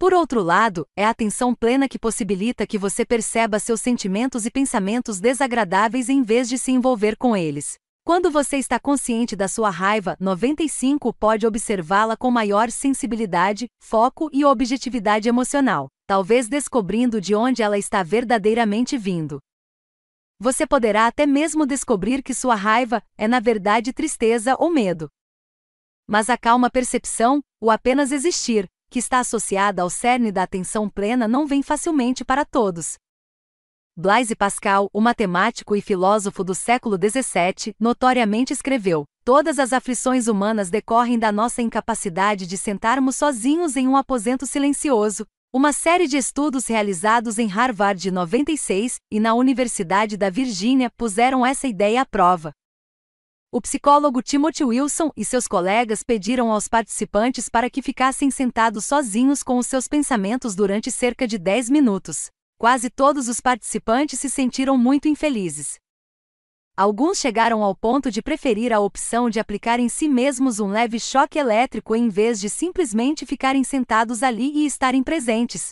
Por 0.01 0.15
outro 0.15 0.41
lado, 0.41 0.87
é 0.97 1.05
a 1.05 1.11
atenção 1.11 1.53
plena 1.53 1.87
que 1.87 1.99
possibilita 1.99 2.65
que 2.65 2.75
você 2.75 3.05
perceba 3.05 3.59
seus 3.59 3.81
sentimentos 3.81 4.47
e 4.47 4.49
pensamentos 4.49 5.19
desagradáveis 5.19 6.09
em 6.09 6.23
vez 6.23 6.49
de 6.49 6.57
se 6.57 6.71
envolver 6.71 7.15
com 7.15 7.37
eles. 7.37 7.75
Quando 8.03 8.31
você 8.31 8.57
está 8.57 8.79
consciente 8.79 9.35
da 9.35 9.47
sua 9.47 9.69
raiva, 9.69 10.17
95 10.19 11.13
pode 11.13 11.45
observá-la 11.45 12.17
com 12.17 12.31
maior 12.31 12.71
sensibilidade, 12.71 13.67
foco 13.79 14.27
e 14.33 14.43
objetividade 14.43 15.29
emocional, 15.29 15.87
talvez 16.07 16.47
descobrindo 16.49 17.21
de 17.21 17.35
onde 17.35 17.61
ela 17.61 17.77
está 17.77 18.01
verdadeiramente 18.01 18.97
vindo. 18.97 19.37
Você 20.39 20.65
poderá 20.65 21.05
até 21.05 21.27
mesmo 21.27 21.63
descobrir 21.63 22.23
que 22.23 22.33
sua 22.33 22.55
raiva 22.55 23.03
é 23.15 23.27
na 23.27 23.39
verdade 23.39 23.93
tristeza 23.93 24.55
ou 24.57 24.71
medo. 24.71 25.07
Mas 26.07 26.27
a 26.27 26.39
calma 26.39 26.71
percepção, 26.71 27.39
o 27.61 27.69
apenas 27.69 28.11
existir, 28.11 28.67
que 28.91 28.99
está 28.99 29.19
associada 29.19 29.81
ao 29.81 29.89
cerne 29.89 30.33
da 30.33 30.43
atenção 30.43 30.89
plena, 30.89 31.25
não 31.25 31.47
vem 31.47 31.63
facilmente 31.63 32.25
para 32.25 32.43
todos. 32.43 32.95
Blaise 33.97 34.35
Pascal, 34.35 34.89
o 34.93 34.99
matemático 34.99 35.75
e 35.75 35.81
filósofo 35.81 36.43
do 36.43 36.53
século 36.53 36.97
XVII, 36.97 37.73
notoriamente 37.79 38.51
escreveu: 38.51 39.05
Todas 39.23 39.59
as 39.59 39.71
aflições 39.71 40.27
humanas 40.27 40.69
decorrem 40.69 41.17
da 41.17 41.31
nossa 41.31 41.61
incapacidade 41.61 42.45
de 42.45 42.57
sentarmos 42.57 43.15
sozinhos 43.15 43.77
em 43.77 43.87
um 43.87 43.95
aposento 43.95 44.45
silencioso. 44.45 45.25
Uma 45.53 45.73
série 45.73 46.07
de 46.07 46.17
estudos 46.17 46.67
realizados 46.67 47.37
em 47.37 47.47
Harvard 47.47 48.01
de 48.01 48.11
96 48.11 48.97
e 49.11 49.19
na 49.19 49.33
Universidade 49.33 50.17
da 50.17 50.29
Virgínia 50.29 50.89
puseram 50.97 51.45
essa 51.45 51.67
ideia 51.67 52.01
à 52.01 52.05
prova. 52.05 52.51
O 53.53 53.59
psicólogo 53.59 54.21
Timothy 54.21 54.63
Wilson 54.63 55.11
e 55.13 55.25
seus 55.25 55.45
colegas 55.45 56.03
pediram 56.03 56.49
aos 56.53 56.69
participantes 56.69 57.49
para 57.49 57.69
que 57.69 57.81
ficassem 57.81 58.31
sentados 58.31 58.85
sozinhos 58.85 59.43
com 59.43 59.57
os 59.57 59.67
seus 59.67 59.89
pensamentos 59.89 60.55
durante 60.55 60.89
cerca 60.89 61.27
de 61.27 61.37
10 61.37 61.69
minutos. 61.69 62.29
Quase 62.57 62.89
todos 62.89 63.27
os 63.27 63.41
participantes 63.41 64.21
se 64.21 64.29
sentiram 64.29 64.77
muito 64.77 65.09
infelizes. 65.09 65.75
Alguns 66.77 67.17
chegaram 67.17 67.61
ao 67.61 67.75
ponto 67.75 68.09
de 68.09 68.21
preferir 68.21 68.71
a 68.71 68.79
opção 68.79 69.29
de 69.29 69.37
aplicar 69.37 69.81
em 69.81 69.89
si 69.89 70.07
mesmos 70.07 70.61
um 70.61 70.69
leve 70.69 70.97
choque 70.97 71.37
elétrico 71.37 71.93
em 71.93 72.07
vez 72.07 72.39
de 72.39 72.49
simplesmente 72.49 73.25
ficarem 73.25 73.65
sentados 73.65 74.23
ali 74.23 74.49
e 74.59 74.65
estarem 74.65 75.03
presentes. 75.03 75.71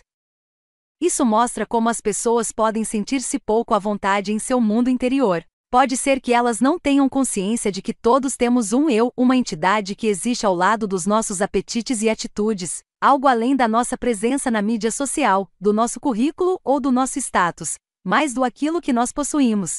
Isso 0.99 1.25
mostra 1.25 1.65
como 1.65 1.87
as 1.87 2.01
pessoas 2.01 2.51
podem 2.51 2.83
sentir-se 2.83 3.39
pouco 3.39 3.73
à 3.73 3.79
vontade 3.79 4.33
em 4.33 4.37
seu 4.37 4.59
mundo 4.59 4.89
interior. 4.89 5.45
Pode 5.71 5.95
ser 5.95 6.19
que 6.19 6.33
elas 6.33 6.59
não 6.59 6.79
tenham 6.79 7.07
consciência 7.07 7.71
de 7.71 7.79
que 7.79 7.93
todos 7.93 8.35
temos 8.35 8.73
um 8.73 8.89
eu, 8.89 9.13
uma 9.15 9.37
entidade 9.37 9.95
que 9.95 10.07
existe 10.07 10.43
ao 10.43 10.55
lado 10.55 10.87
dos 10.87 11.05
nossos 11.05 11.43
apetites 11.43 12.01
e 12.01 12.09
atitudes, 12.09 12.81
algo 12.99 13.27
além 13.27 13.55
da 13.55 13.67
nossa 13.67 13.95
presença 13.95 14.49
na 14.49 14.63
mídia 14.63 14.89
social, 14.89 15.47
do 15.61 15.71
nosso 15.71 15.99
currículo 15.99 16.59
ou 16.63 16.79
do 16.79 16.91
nosso 16.91 17.19
status, 17.19 17.75
mais 18.03 18.33
do 18.33 18.43
aquilo 18.43 18.81
que 18.81 18.91
nós 18.91 19.11
possuímos. 19.11 19.77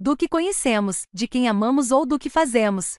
Do 0.00 0.16
que 0.16 0.26
conhecemos, 0.26 1.02
de 1.12 1.28
quem 1.28 1.48
amamos 1.48 1.90
ou 1.90 2.06
do 2.06 2.18
que 2.18 2.30
fazemos. 2.30 2.94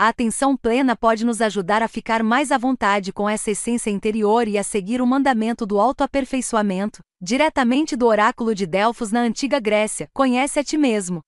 A 0.00 0.06
atenção 0.06 0.56
plena 0.56 0.94
pode 0.94 1.26
nos 1.26 1.40
ajudar 1.40 1.82
a 1.82 1.88
ficar 1.88 2.22
mais 2.22 2.52
à 2.52 2.56
vontade 2.56 3.12
com 3.12 3.28
essa 3.28 3.50
essência 3.50 3.90
interior 3.90 4.46
e 4.46 4.56
a 4.56 4.62
seguir 4.62 5.02
o 5.02 5.06
mandamento 5.06 5.66
do 5.66 5.80
autoaperfeiçoamento, 5.80 7.00
diretamente 7.20 7.96
do 7.96 8.06
oráculo 8.06 8.54
de 8.54 8.64
Delfos 8.64 9.10
na 9.10 9.18
antiga 9.18 9.58
Grécia: 9.58 10.06
conhece 10.14 10.60
a 10.60 10.62
ti 10.62 10.78
mesmo. 10.78 11.20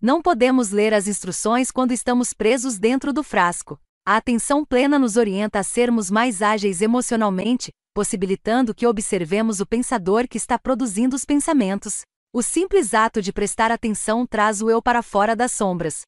Não 0.00 0.22
podemos 0.22 0.70
ler 0.70 0.94
as 0.94 1.06
instruções 1.06 1.70
quando 1.70 1.92
estamos 1.92 2.32
presos 2.32 2.78
dentro 2.78 3.12
do 3.12 3.22
frasco. 3.22 3.78
A 4.06 4.16
atenção 4.16 4.64
plena 4.64 4.98
nos 4.98 5.18
orienta 5.18 5.58
a 5.58 5.62
sermos 5.62 6.10
mais 6.10 6.40
ágeis 6.40 6.80
emocionalmente, 6.80 7.70
possibilitando 7.92 8.74
que 8.74 8.86
observemos 8.86 9.60
o 9.60 9.66
pensador 9.66 10.26
que 10.26 10.38
está 10.38 10.58
produzindo 10.58 11.14
os 11.14 11.26
pensamentos. 11.26 12.04
O 12.32 12.40
simples 12.40 12.94
ato 12.94 13.20
de 13.20 13.34
prestar 13.34 13.70
atenção 13.70 14.26
traz 14.26 14.62
o 14.62 14.70
eu 14.70 14.80
para 14.80 15.02
fora 15.02 15.36
das 15.36 15.52
sombras, 15.52 16.04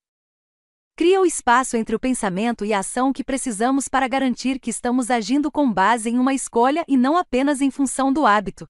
cria 0.98 1.20
o 1.20 1.24
espaço 1.24 1.76
entre 1.76 1.94
o 1.94 2.00
pensamento 2.00 2.64
e 2.64 2.72
a 2.72 2.80
ação 2.80 3.12
que 3.12 3.22
precisamos 3.22 3.86
para 3.86 4.08
garantir 4.08 4.58
que 4.58 4.68
estamos 4.68 5.12
agindo 5.12 5.48
com 5.48 5.72
base 5.72 6.10
em 6.10 6.18
uma 6.18 6.34
escolha 6.34 6.84
e 6.88 6.96
não 6.96 7.16
apenas 7.16 7.60
em 7.60 7.70
função 7.70 8.12
do 8.12 8.26
hábito. 8.26 8.66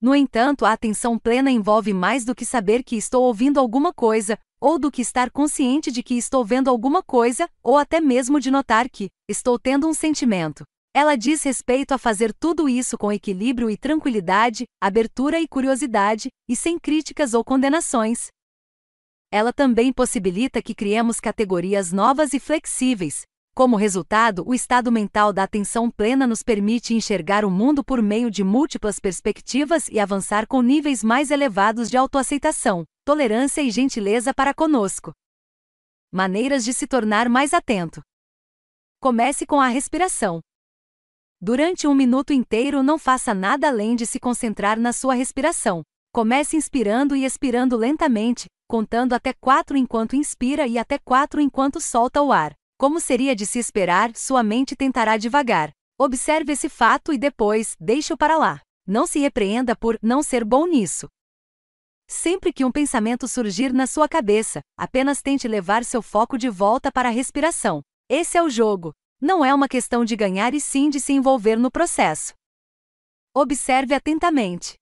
No 0.00 0.14
entanto, 0.14 0.64
a 0.64 0.70
atenção 0.70 1.18
plena 1.18 1.50
envolve 1.50 1.92
mais 1.92 2.24
do 2.24 2.36
que 2.36 2.46
saber 2.46 2.84
que 2.84 2.94
estou 2.94 3.24
ouvindo 3.24 3.58
alguma 3.58 3.92
coisa, 3.92 4.38
ou 4.60 4.78
do 4.78 4.92
que 4.92 5.02
estar 5.02 5.28
consciente 5.28 5.90
de 5.90 6.04
que 6.04 6.14
estou 6.14 6.44
vendo 6.44 6.70
alguma 6.70 7.02
coisa, 7.02 7.48
ou 7.64 7.76
até 7.76 8.00
mesmo 8.00 8.38
de 8.38 8.48
notar 8.48 8.88
que 8.88 9.10
estou 9.28 9.58
tendo 9.58 9.88
um 9.88 9.92
sentimento. 9.92 10.62
Ela 10.94 11.16
diz 11.16 11.42
respeito 11.42 11.92
a 11.92 11.98
fazer 11.98 12.32
tudo 12.32 12.68
isso 12.68 12.96
com 12.96 13.10
equilíbrio 13.10 13.68
e 13.68 13.76
tranquilidade, 13.76 14.66
abertura 14.80 15.40
e 15.40 15.48
curiosidade, 15.48 16.28
e 16.48 16.54
sem 16.54 16.78
críticas 16.78 17.34
ou 17.34 17.42
condenações, 17.42 18.28
ela 19.34 19.52
também 19.52 19.92
possibilita 19.92 20.62
que 20.62 20.72
criemos 20.72 21.18
categorias 21.18 21.90
novas 21.90 22.32
e 22.34 22.38
flexíveis. 22.38 23.22
Como 23.52 23.74
resultado, 23.74 24.44
o 24.46 24.54
estado 24.54 24.92
mental 24.92 25.32
da 25.32 25.42
atenção 25.42 25.90
plena 25.90 26.24
nos 26.24 26.40
permite 26.40 26.94
enxergar 26.94 27.44
o 27.44 27.50
mundo 27.50 27.82
por 27.82 28.00
meio 28.00 28.30
de 28.30 28.44
múltiplas 28.44 29.00
perspectivas 29.00 29.88
e 29.88 29.98
avançar 29.98 30.46
com 30.46 30.62
níveis 30.62 31.02
mais 31.02 31.32
elevados 31.32 31.90
de 31.90 31.96
autoaceitação, 31.96 32.84
tolerância 33.04 33.60
e 33.60 33.72
gentileza 33.72 34.32
para 34.32 34.54
conosco. 34.54 35.12
Maneiras 36.12 36.64
de 36.64 36.72
se 36.72 36.86
tornar 36.86 37.28
mais 37.28 37.52
atento. 37.52 38.00
Comece 39.00 39.44
com 39.44 39.60
a 39.60 39.66
respiração. 39.66 40.38
Durante 41.40 41.88
um 41.88 41.94
minuto 41.94 42.32
inteiro, 42.32 42.84
não 42.84 43.00
faça 43.00 43.34
nada 43.34 43.66
além 43.66 43.96
de 43.96 44.06
se 44.06 44.20
concentrar 44.20 44.78
na 44.78 44.92
sua 44.92 45.14
respiração. 45.14 45.82
Comece 46.12 46.56
inspirando 46.56 47.16
e 47.16 47.24
expirando 47.24 47.76
lentamente, 47.76 48.46
contando 48.66 49.12
até 49.12 49.32
quatro 49.32 49.76
enquanto 49.76 50.16
inspira 50.16 50.66
e 50.66 50.78
até 50.78 50.98
quatro 50.98 51.40
enquanto 51.40 51.80
solta 51.80 52.22
o 52.22 52.32
ar. 52.32 52.54
Como 52.76 53.00
seria 53.00 53.34
de 53.34 53.46
se 53.46 53.58
esperar, 53.58 54.14
sua 54.16 54.42
mente 54.42 54.74
tentará 54.74 55.16
devagar. 55.16 55.70
Observe 55.98 56.52
esse 56.52 56.68
fato 56.68 57.12
e 57.12 57.18
depois, 57.18 57.76
deixe-o 57.78 58.16
para 58.16 58.36
lá. 58.36 58.60
Não 58.86 59.06
se 59.06 59.18
repreenda 59.18 59.76
por 59.76 59.98
não 60.02 60.22
ser 60.22 60.44
bom 60.44 60.66
nisso. 60.66 61.08
Sempre 62.06 62.52
que 62.52 62.64
um 62.64 62.72
pensamento 62.72 63.26
surgir 63.26 63.72
na 63.72 63.86
sua 63.86 64.08
cabeça, 64.08 64.60
apenas 64.76 65.22
tente 65.22 65.48
levar 65.48 65.84
seu 65.84 66.02
foco 66.02 66.36
de 66.36 66.50
volta 66.50 66.92
para 66.92 67.08
a 67.08 67.12
respiração. 67.12 67.80
Esse 68.08 68.36
é 68.36 68.42
o 68.42 68.50
jogo. 68.50 68.92
Não 69.20 69.44
é 69.44 69.54
uma 69.54 69.68
questão 69.68 70.04
de 70.04 70.14
ganhar 70.14 70.52
e 70.52 70.60
sim 70.60 70.90
de 70.90 71.00
se 71.00 71.12
envolver 71.12 71.56
no 71.56 71.70
processo. 71.70 72.34
Observe 73.34 73.94
atentamente. 73.94 74.74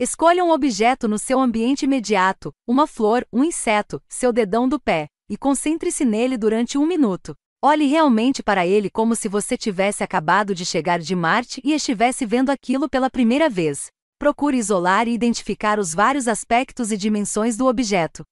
Escolha 0.00 0.44
um 0.44 0.52
objeto 0.52 1.08
no 1.08 1.18
seu 1.18 1.40
ambiente 1.40 1.82
imediato, 1.82 2.54
uma 2.64 2.86
flor, 2.86 3.26
um 3.32 3.42
inseto, 3.42 4.00
seu 4.08 4.32
dedão 4.32 4.68
do 4.68 4.78
pé, 4.78 5.08
e 5.28 5.36
concentre-se 5.36 6.04
nele 6.04 6.38
durante 6.38 6.78
um 6.78 6.86
minuto. 6.86 7.34
Olhe 7.60 7.84
realmente 7.86 8.40
para 8.40 8.64
ele 8.64 8.88
como 8.88 9.16
se 9.16 9.28
você 9.28 9.58
tivesse 9.58 10.04
acabado 10.04 10.54
de 10.54 10.64
chegar 10.64 11.00
de 11.00 11.16
Marte 11.16 11.60
e 11.64 11.72
estivesse 11.72 12.24
vendo 12.24 12.50
aquilo 12.50 12.88
pela 12.88 13.10
primeira 13.10 13.50
vez. 13.50 13.88
Procure 14.20 14.56
isolar 14.56 15.08
e 15.08 15.12
identificar 15.12 15.80
os 15.80 15.92
vários 15.92 16.28
aspectos 16.28 16.92
e 16.92 16.96
dimensões 16.96 17.56
do 17.56 17.66
objeto. 17.66 18.22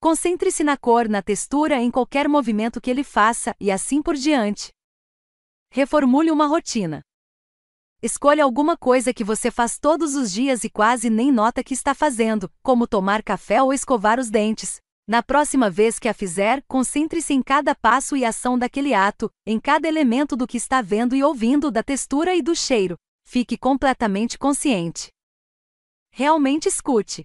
Concentre-se 0.00 0.64
na 0.64 0.76
cor, 0.76 1.08
na 1.08 1.22
textura, 1.22 1.80
em 1.80 1.88
qualquer 1.88 2.28
movimento 2.28 2.80
que 2.80 2.90
ele 2.90 3.04
faça 3.04 3.54
e 3.60 3.70
assim 3.70 4.02
por 4.02 4.16
diante. 4.16 4.72
Reformule 5.70 6.32
uma 6.32 6.48
rotina. 6.48 7.00
Escolha 8.04 8.44
alguma 8.44 8.76
coisa 8.76 9.14
que 9.14 9.24
você 9.24 9.50
faz 9.50 9.78
todos 9.78 10.14
os 10.14 10.30
dias 10.30 10.62
e 10.62 10.68
quase 10.68 11.08
nem 11.08 11.32
nota 11.32 11.64
que 11.64 11.72
está 11.72 11.94
fazendo, 11.94 12.52
como 12.62 12.86
tomar 12.86 13.22
café 13.22 13.62
ou 13.62 13.72
escovar 13.72 14.20
os 14.20 14.28
dentes. 14.28 14.76
Na 15.08 15.22
próxima 15.22 15.70
vez 15.70 15.98
que 15.98 16.06
a 16.06 16.12
fizer, 16.12 16.62
concentre-se 16.68 17.32
em 17.32 17.40
cada 17.42 17.74
passo 17.74 18.14
e 18.14 18.22
ação 18.22 18.58
daquele 18.58 18.92
ato, 18.92 19.30
em 19.46 19.58
cada 19.58 19.88
elemento 19.88 20.36
do 20.36 20.46
que 20.46 20.58
está 20.58 20.82
vendo 20.82 21.16
e 21.16 21.24
ouvindo, 21.24 21.70
da 21.70 21.82
textura 21.82 22.34
e 22.34 22.42
do 22.42 22.54
cheiro. 22.54 22.94
Fique 23.26 23.56
completamente 23.56 24.38
consciente. 24.38 25.08
Realmente 26.10 26.68
escute. 26.68 27.22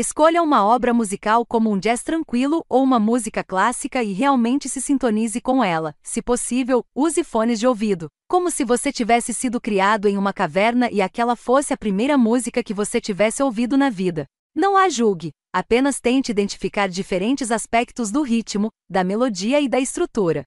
Escolha 0.00 0.40
uma 0.44 0.64
obra 0.64 0.94
musical 0.94 1.44
como 1.44 1.72
um 1.72 1.76
jazz 1.76 2.04
tranquilo 2.04 2.64
ou 2.68 2.84
uma 2.84 3.00
música 3.00 3.42
clássica 3.42 4.00
e 4.00 4.12
realmente 4.12 4.68
se 4.68 4.80
sintonize 4.80 5.40
com 5.40 5.64
ela. 5.64 5.92
Se 6.04 6.22
possível, 6.22 6.84
use 6.94 7.24
fones 7.24 7.58
de 7.58 7.66
ouvido, 7.66 8.08
como 8.28 8.48
se 8.48 8.64
você 8.64 8.92
tivesse 8.92 9.34
sido 9.34 9.60
criado 9.60 10.06
em 10.06 10.16
uma 10.16 10.32
caverna 10.32 10.88
e 10.92 11.02
aquela 11.02 11.34
fosse 11.34 11.74
a 11.74 11.76
primeira 11.76 12.16
música 12.16 12.62
que 12.62 12.72
você 12.72 13.00
tivesse 13.00 13.42
ouvido 13.42 13.76
na 13.76 13.90
vida. 13.90 14.24
Não 14.54 14.76
a 14.76 14.88
julgue, 14.88 15.32
apenas 15.52 15.98
tente 15.98 16.30
identificar 16.30 16.88
diferentes 16.88 17.50
aspectos 17.50 18.12
do 18.12 18.22
ritmo, 18.22 18.70
da 18.88 19.02
melodia 19.02 19.60
e 19.60 19.68
da 19.68 19.80
estrutura. 19.80 20.44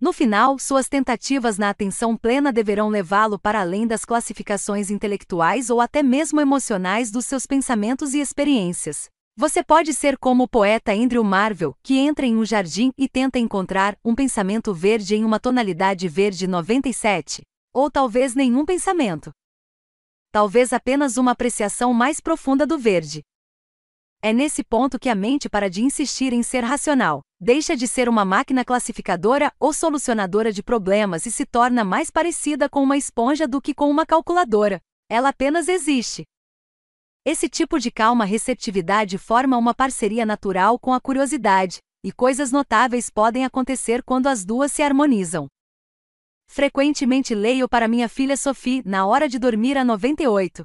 No 0.00 0.12
final, 0.12 0.58
suas 0.58 0.88
tentativas 0.88 1.56
na 1.56 1.70
atenção 1.70 2.16
plena 2.16 2.52
deverão 2.52 2.88
levá-lo 2.88 3.38
para 3.38 3.60
além 3.60 3.86
das 3.86 4.04
classificações 4.04 4.90
intelectuais 4.90 5.70
ou 5.70 5.80
até 5.80 6.02
mesmo 6.02 6.40
emocionais 6.40 7.10
dos 7.10 7.26
seus 7.26 7.46
pensamentos 7.46 8.12
e 8.12 8.20
experiências. 8.20 9.08
Você 9.36 9.64
pode 9.64 9.92
ser 9.92 10.16
como 10.18 10.44
o 10.44 10.48
poeta 10.48 10.92
Andrew 10.92 11.24
Marvel, 11.24 11.74
que 11.82 11.96
entra 11.98 12.24
em 12.24 12.36
um 12.36 12.44
jardim 12.44 12.92
e 12.96 13.08
tenta 13.08 13.38
encontrar 13.38 13.96
um 14.04 14.14
pensamento 14.14 14.72
verde 14.72 15.16
em 15.16 15.24
uma 15.24 15.40
tonalidade 15.40 16.06
verde 16.08 16.46
97. 16.46 17.42
Ou 17.72 17.90
talvez 17.90 18.34
nenhum 18.34 18.64
pensamento. 18.64 19.32
Talvez 20.30 20.72
apenas 20.72 21.16
uma 21.16 21.32
apreciação 21.32 21.92
mais 21.92 22.20
profunda 22.20 22.66
do 22.66 22.78
verde. 22.78 23.22
É 24.26 24.32
nesse 24.32 24.64
ponto 24.64 24.98
que 24.98 25.10
a 25.10 25.14
mente 25.14 25.50
para 25.50 25.68
de 25.68 25.82
insistir 25.82 26.32
em 26.32 26.42
ser 26.42 26.64
racional, 26.64 27.20
deixa 27.38 27.76
de 27.76 27.86
ser 27.86 28.08
uma 28.08 28.24
máquina 28.24 28.64
classificadora 28.64 29.52
ou 29.60 29.70
solucionadora 29.70 30.50
de 30.50 30.62
problemas 30.62 31.26
e 31.26 31.30
se 31.30 31.44
torna 31.44 31.84
mais 31.84 32.10
parecida 32.10 32.66
com 32.66 32.82
uma 32.82 32.96
esponja 32.96 33.46
do 33.46 33.60
que 33.60 33.74
com 33.74 33.90
uma 33.90 34.06
calculadora. 34.06 34.80
Ela 35.10 35.28
apenas 35.28 35.68
existe. 35.68 36.24
Esse 37.22 37.50
tipo 37.50 37.78
de 37.78 37.90
calma 37.90 38.24
receptividade 38.24 39.18
forma 39.18 39.58
uma 39.58 39.74
parceria 39.74 40.24
natural 40.24 40.78
com 40.78 40.94
a 40.94 41.00
curiosidade, 41.02 41.80
e 42.02 42.10
coisas 42.10 42.50
notáveis 42.50 43.10
podem 43.10 43.44
acontecer 43.44 44.02
quando 44.02 44.28
as 44.28 44.42
duas 44.42 44.72
se 44.72 44.82
harmonizam. 44.82 45.48
Frequentemente 46.48 47.34
leio 47.34 47.68
para 47.68 47.86
minha 47.86 48.08
filha 48.08 48.38
Sophie 48.38 48.82
na 48.86 49.04
hora 49.04 49.28
de 49.28 49.38
dormir 49.38 49.76
a 49.76 49.84
98. 49.84 50.64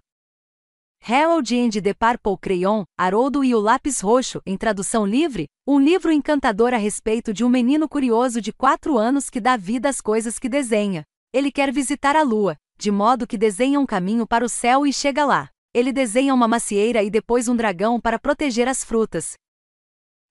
Harold 1.09 1.51
and 1.55 1.71
the 1.81 1.93
Purple 1.93 2.37
Crayon, 2.37 2.83
Haroldo 2.95 3.43
e 3.43 3.55
o 3.55 3.59
Lápis 3.59 3.99
Roxo, 3.99 4.39
em 4.45 4.55
tradução 4.55 5.07
livre, 5.07 5.47
um 5.67 5.79
livro 5.79 6.11
encantador 6.11 6.71
a 6.71 6.77
respeito 6.77 7.33
de 7.33 7.43
um 7.43 7.49
menino 7.49 7.89
curioso 7.89 8.39
de 8.39 8.53
4 8.53 8.95
anos 8.95 9.27
que 9.27 9.41
dá 9.41 9.57
vida 9.57 9.89
às 9.89 10.01
coisas 10.01 10.37
que 10.37 10.47
desenha. 10.47 11.03
Ele 11.33 11.51
quer 11.51 11.71
visitar 11.71 12.15
a 12.15 12.21
lua, 12.21 12.55
de 12.77 12.91
modo 12.91 13.25
que 13.25 13.39
desenha 13.39 13.79
um 13.79 13.87
caminho 13.87 14.27
para 14.27 14.45
o 14.45 14.49
céu 14.49 14.85
e 14.85 14.93
chega 14.93 15.25
lá. 15.25 15.49
Ele 15.73 15.91
desenha 15.91 16.31
uma 16.31 16.47
macieira 16.47 17.01
e 17.01 17.09
depois 17.09 17.47
um 17.47 17.55
dragão 17.55 17.99
para 17.99 18.19
proteger 18.19 18.67
as 18.67 18.83
frutas. 18.83 19.33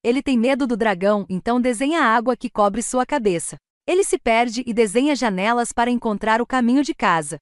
Ele 0.05 0.23
tem 0.23 0.39
medo 0.39 0.65
do 0.65 0.77
dragão, 0.77 1.27
então 1.29 1.61
desenha 1.61 2.03
a 2.03 2.15
água 2.15 2.37
que 2.37 2.49
cobre 2.49 2.83
sua 2.83 3.05
cabeça. 3.05 3.57
Ele 3.85 4.05
se 4.05 4.17
perde 4.17 4.63
e 4.65 4.73
desenha 4.73 5.17
janelas 5.17 5.73
para 5.73 5.91
encontrar 5.91 6.41
o 6.41 6.47
caminho 6.47 6.85
de 6.85 6.95
casa. 6.95 7.39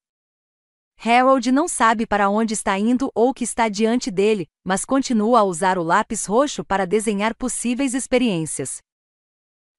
Harold 1.06 1.52
não 1.52 1.68
sabe 1.68 2.04
para 2.04 2.28
onde 2.28 2.54
está 2.54 2.76
indo 2.76 3.12
ou 3.14 3.28
o 3.28 3.34
que 3.34 3.44
está 3.44 3.68
diante 3.68 4.10
dele, 4.10 4.48
mas 4.64 4.84
continua 4.84 5.40
a 5.40 5.44
usar 5.44 5.78
o 5.78 5.82
lápis 5.82 6.26
roxo 6.26 6.64
para 6.64 6.84
desenhar 6.84 7.32
possíveis 7.34 7.94
experiências. 7.94 8.78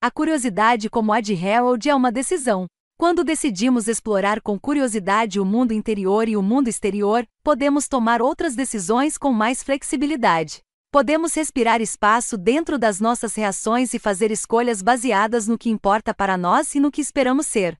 A 0.02 0.10
curiosidade, 0.10 0.90
como 0.90 1.12
a 1.12 1.20
de 1.20 1.34
Harold, 1.36 1.90
é 1.90 1.94
uma 1.94 2.12
decisão. 2.12 2.66
Quando 2.98 3.24
decidimos 3.24 3.88
explorar 3.88 4.42
com 4.42 4.58
curiosidade 4.58 5.40
o 5.40 5.46
mundo 5.46 5.74
interior 5.74 6.30
e 6.30 6.38
o 6.38 6.42
mundo 6.42 6.70
exterior, 6.70 7.28
podemos 7.44 7.88
tomar 7.88 8.22
outras 8.22 8.56
decisões 8.56 9.18
com 9.18 9.34
mais 9.34 9.62
flexibilidade. 9.62 10.62
Podemos 10.92 11.36
respirar 11.36 11.82
espaço 11.82 12.38
dentro 12.38 12.80
das 12.80 13.00
nossas 13.02 13.36
reações 13.36 13.94
e 13.94 14.00
fazer 14.00 14.32
escolhas 14.32 14.82
baseadas 14.82 15.48
no 15.48 15.58
que 15.58 15.70
importa 15.70 16.14
para 16.14 16.38
nós 16.38 16.74
e 16.74 16.80
no 16.80 16.90
que 16.90 17.02
esperamos 17.02 17.48
ser. 17.48 17.78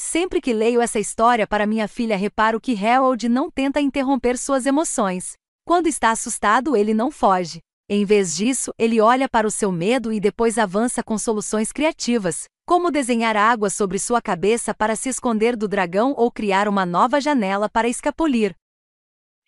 Sempre 0.00 0.40
que 0.40 0.52
leio 0.52 0.80
essa 0.80 1.00
história 1.00 1.44
para 1.44 1.66
minha 1.66 1.88
filha, 1.88 2.16
reparo 2.16 2.60
que 2.60 2.72
Harold 2.86 3.28
não 3.28 3.50
tenta 3.50 3.80
interromper 3.80 4.38
suas 4.38 4.64
emoções. 4.64 5.32
Quando 5.66 5.88
está 5.88 6.12
assustado, 6.12 6.76
ele 6.76 6.94
não 6.94 7.10
foge. 7.10 7.58
Em 7.90 8.04
vez 8.04 8.36
disso, 8.36 8.72
ele 8.78 9.00
olha 9.00 9.28
para 9.28 9.44
o 9.44 9.50
seu 9.50 9.72
medo 9.72 10.12
e 10.12 10.20
depois 10.20 10.56
avança 10.56 11.02
com 11.02 11.18
soluções 11.18 11.72
criativas, 11.72 12.44
como 12.64 12.92
desenhar 12.92 13.36
água 13.36 13.68
sobre 13.70 13.98
sua 13.98 14.22
cabeça 14.22 14.72
para 14.72 14.94
se 14.94 15.08
esconder 15.08 15.56
do 15.56 15.66
dragão 15.66 16.14
ou 16.16 16.30
criar 16.30 16.68
uma 16.68 16.86
nova 16.86 17.20
janela 17.20 17.68
para 17.68 17.88
escapulir. 17.88 18.54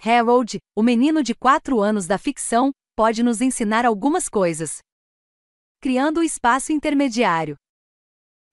Harold, 0.04 0.58
o 0.74 0.82
menino 0.82 1.22
de 1.22 1.32
4 1.32 1.80
anos 1.80 2.08
da 2.08 2.18
ficção, 2.18 2.72
pode 2.96 3.22
nos 3.22 3.40
ensinar 3.40 3.86
algumas 3.86 4.28
coisas. 4.28 4.78
Criando 5.80 6.18
o 6.18 6.24
espaço 6.24 6.72
intermediário. 6.72 7.54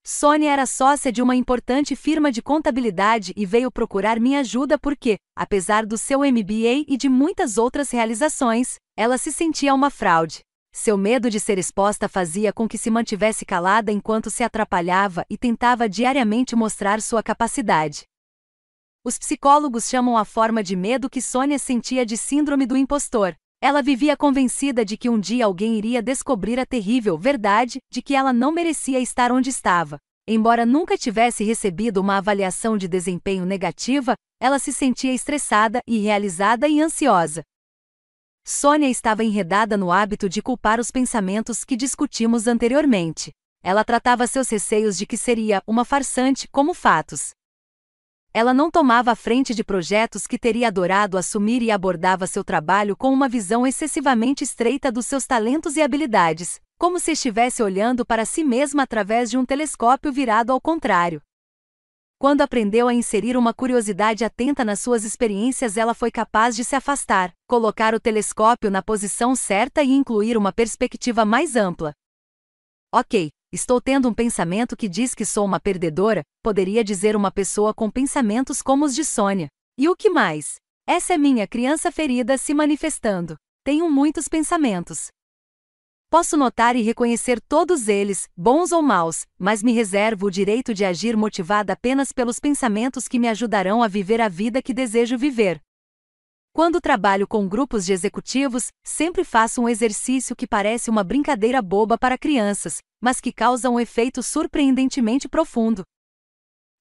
Sônia 0.10 0.54
era 0.54 0.66
sócia 0.66 1.12
de 1.12 1.22
uma 1.22 1.36
importante 1.36 1.94
firma 1.94 2.32
de 2.32 2.42
contabilidade 2.42 3.34
e 3.36 3.46
veio 3.46 3.70
procurar 3.70 4.22
minha 4.22 4.40
ajuda 4.40 4.80
porque, 4.80 5.18
apesar 5.36 5.86
do 5.86 5.98
seu 5.98 6.20
MBA 6.20 6.86
e 6.88 6.96
de 6.96 7.10
muitas 7.10 7.58
outras 7.58 7.92
realizações, 7.92 8.76
ela 8.96 9.18
se 9.18 9.34
sentia 9.34 9.74
uma 9.74 9.90
fraude. 9.90 10.40
Seu 10.74 10.98
medo 10.98 11.30
de 11.30 11.42
ser 11.42 11.58
exposta 11.58 12.08
fazia 12.08 12.54
com 12.54 12.70
que 12.70 12.78
se 12.78 12.90
mantivesse 12.90 13.46
calada 13.46 13.92
enquanto 13.92 14.30
se 14.30 14.46
atrapalhava 14.46 15.26
e 15.30 15.38
tentava 15.38 15.90
diariamente 15.90 16.56
mostrar 16.56 17.02
sua 17.02 17.22
capacidade. 17.22 18.06
Os 19.04 19.18
psicólogos 19.18 19.90
chamam 19.90 20.16
a 20.16 20.24
forma 20.24 20.64
de 20.64 20.78
medo 20.78 21.10
que 21.10 21.22
Sônia 21.22 21.60
sentia 21.60 22.06
de 22.06 22.16
síndrome 22.16 22.66
do 22.66 22.78
impostor. 22.78 23.36
Ela 23.60 23.82
vivia 23.82 24.16
convencida 24.16 24.86
de 24.86 24.96
que 24.96 25.10
um 25.10 25.20
dia 25.20 25.46
alguém 25.46 25.76
iria 25.78 26.02
descobrir 26.02 26.60
a 26.60 26.66
terrível 26.66 27.18
verdade 27.18 27.80
de 27.92 28.04
que 28.04 28.14
ela 28.14 28.32
não 28.32 28.52
merecia 28.52 29.00
estar 29.00 29.32
onde 29.32 29.50
estava. 29.50 29.98
Embora 30.28 30.66
nunca 30.66 30.98
tivesse 30.98 31.44
recebido 31.44 32.00
uma 32.00 32.18
avaliação 32.18 32.78
de 32.78 32.88
desempenho 32.88 33.46
negativa, 33.46 34.14
ela 34.40 34.60
se 34.60 34.72
sentia 34.72 35.14
estressada, 35.14 35.82
irrealizada 35.88 36.68
e 36.68 36.80
ansiosa. 36.82 37.44
Sônia 38.46 38.90
estava 38.90 39.24
enredada 39.24 39.76
no 39.76 39.92
hábito 39.92 40.30
de 40.30 40.42
culpar 40.42 40.80
os 40.80 40.92
pensamentos 40.92 41.66
que 41.66 41.76
discutimos 41.76 42.46
anteriormente. 42.46 43.32
Ela 43.64 43.84
tratava 43.84 44.28
seus 44.28 44.50
receios 44.50 44.98
de 44.98 45.06
que 45.06 45.18
seria 45.18 45.64
uma 45.66 45.84
farsante 45.84 46.48
como 46.48 46.74
fatos. 46.74 47.32
Ela 48.40 48.54
não 48.54 48.70
tomava 48.70 49.10
a 49.14 49.16
frente 49.16 49.56
de 49.56 49.64
projetos 49.64 50.28
que 50.28 50.38
teria 50.38 50.68
adorado 50.68 51.18
assumir 51.18 51.64
e 51.64 51.72
abordava 51.72 52.28
seu 52.28 52.44
trabalho 52.44 52.96
com 52.96 53.12
uma 53.12 53.28
visão 53.28 53.66
excessivamente 53.66 54.44
estreita 54.44 54.92
dos 54.92 55.08
seus 55.08 55.26
talentos 55.26 55.76
e 55.76 55.82
habilidades, 55.82 56.62
como 56.78 57.00
se 57.00 57.14
estivesse 57.14 57.64
olhando 57.64 58.06
para 58.06 58.26
si 58.26 58.44
mesma 58.44 58.84
através 58.84 59.32
de 59.32 59.40
um 59.40 59.44
telescópio 59.44 60.14
virado 60.14 60.52
ao 60.52 60.62
contrário. 60.62 61.20
Quando 62.20 62.42
aprendeu 62.42 62.88
a 62.88 62.94
inserir 62.94 63.36
uma 63.36 63.56
curiosidade 63.56 64.24
atenta 64.24 64.64
nas 64.64 64.82
suas 64.82 65.04
experiências, 65.04 65.76
ela 65.76 65.96
foi 65.96 66.12
capaz 66.12 66.56
de 66.56 66.64
se 66.64 66.76
afastar, 66.76 67.34
colocar 67.48 67.96
o 67.96 68.00
telescópio 68.00 68.70
na 68.70 68.84
posição 68.84 69.36
certa 69.36 69.82
e 69.82 69.90
incluir 69.90 70.38
uma 70.38 70.54
perspectiva 70.54 71.26
mais 71.26 71.56
ampla. 71.56 71.92
Ok, 72.94 73.32
Estou 73.52 73.80
tendo 73.80 74.10
um 74.10 74.14
pensamento 74.14 74.76
que 74.76 74.90
diz 74.90 75.16
que 75.16 75.24
sou 75.24 75.46
uma 75.46 75.58
perdedora, 75.58 76.22
poderia 76.44 76.84
dizer 76.84 77.16
uma 77.16 77.32
pessoa 77.32 77.74
com 77.74 77.90
pensamentos 77.90 78.62
como 78.62 78.84
os 78.84 78.94
de 78.94 79.06
Sônia. 79.06 79.48
E 79.78 79.88
o 79.88 79.96
que 79.96 80.10
mais? 80.10 80.56
Essa 80.86 81.14
é 81.14 81.18
minha 81.18 81.48
criança 81.48 81.90
ferida 81.90 82.38
se 82.38 82.54
manifestando. 82.54 83.38
Tenho 83.64 83.90
muitos 83.90 84.28
pensamentos. 84.28 85.08
Posso 86.10 86.36
notar 86.36 86.76
e 86.76 86.82
reconhecer 86.82 87.40
todos 87.42 87.88
eles, 87.88 88.30
bons 88.36 88.74
ou 88.74 88.82
maus, 88.82 89.26
mas 89.38 89.64
me 89.64 89.72
reservo 89.72 90.28
o 90.28 90.32
direito 90.32 90.74
de 90.74 90.84
agir 90.84 91.16
motivada 91.16 91.72
apenas 91.72 92.12
pelos 92.12 92.40
pensamentos 92.40 93.08
que 93.08 93.20
me 93.20 93.30
ajudarão 93.30 93.82
a 93.82 93.88
viver 93.88 94.20
a 94.20 94.28
vida 94.28 94.62
que 94.62 94.74
desejo 94.74 95.18
viver. 95.18 95.62
Quando 96.58 96.82
trabalho 96.82 97.28
com 97.28 97.48
grupos 97.48 97.86
de 97.86 97.94
executivos, 97.94 98.72
sempre 98.84 99.24
faço 99.24 99.62
um 99.62 99.70
exercício 99.70 100.36
que 100.36 100.48
parece 100.48 100.90
uma 100.90 101.04
brincadeira 101.04 101.62
boba 101.62 102.00
para 102.00 102.18
crianças, 102.18 102.80
mas 103.00 103.22
que 103.22 103.32
causa 103.32 103.70
um 103.70 103.80
efeito 103.80 104.24
surpreendentemente 104.24 105.30
profundo. 105.30 105.84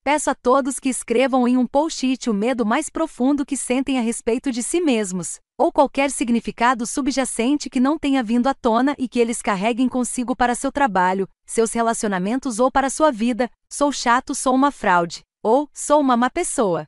Peço 0.02 0.30
a 0.30 0.34
todos 0.34 0.80
que 0.80 0.88
escrevam 0.88 1.46
em 1.46 1.58
um 1.58 1.66
post-it 1.66 2.30
o 2.30 2.32
medo 2.32 2.64
mais 2.64 2.88
profundo 2.88 3.44
que 3.44 3.54
sentem 3.54 3.98
a 3.98 4.00
respeito 4.00 4.50
de 4.50 4.62
si 4.62 4.80
mesmos, 4.80 5.40
ou 5.58 5.70
qualquer 5.70 6.10
significado 6.10 6.86
subjacente 6.86 7.68
que 7.68 7.78
não 7.78 7.98
tenha 7.98 8.22
vindo 8.22 8.46
à 8.46 8.54
tona 8.54 8.96
e 8.98 9.06
que 9.06 9.20
eles 9.20 9.42
carreguem 9.42 9.90
consigo 9.90 10.34
para 10.34 10.54
seu 10.54 10.72
trabalho, 10.72 11.28
seus 11.44 11.74
relacionamentos 11.74 12.58
ou 12.58 12.72
para 12.72 12.88
sua 12.88 13.12
vida. 13.12 13.50
Sou 13.68 13.92
chato, 13.92 14.34
sou 14.34 14.54
uma 14.54 14.70
fraude, 14.70 15.22
ou 15.42 15.68
sou 15.70 16.00
uma 16.00 16.16
má 16.16 16.30
pessoa. 16.30 16.86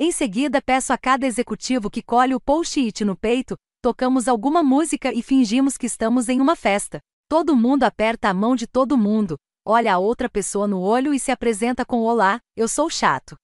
Em 0.00 0.12
seguida, 0.12 0.62
peço 0.62 0.92
a 0.92 0.96
cada 0.96 1.26
executivo 1.26 1.90
que 1.90 2.00
colhe 2.00 2.32
o 2.32 2.40
post-it 2.40 3.04
no 3.04 3.16
peito, 3.16 3.56
tocamos 3.82 4.28
alguma 4.28 4.62
música 4.62 5.12
e 5.12 5.20
fingimos 5.20 5.76
que 5.76 5.86
estamos 5.86 6.28
em 6.28 6.40
uma 6.40 6.54
festa. 6.54 7.00
Todo 7.28 7.56
mundo 7.56 7.82
aperta 7.82 8.28
a 8.28 8.34
mão 8.34 8.54
de 8.54 8.68
todo 8.68 8.96
mundo, 8.96 9.36
olha 9.66 9.92
a 9.92 9.98
outra 9.98 10.30
pessoa 10.30 10.68
no 10.68 10.80
olho 10.80 11.12
e 11.12 11.18
se 11.18 11.32
apresenta 11.32 11.84
com 11.84 12.02
Olá, 12.02 12.38
eu 12.56 12.68
sou 12.68 12.88
chato. 12.88 13.34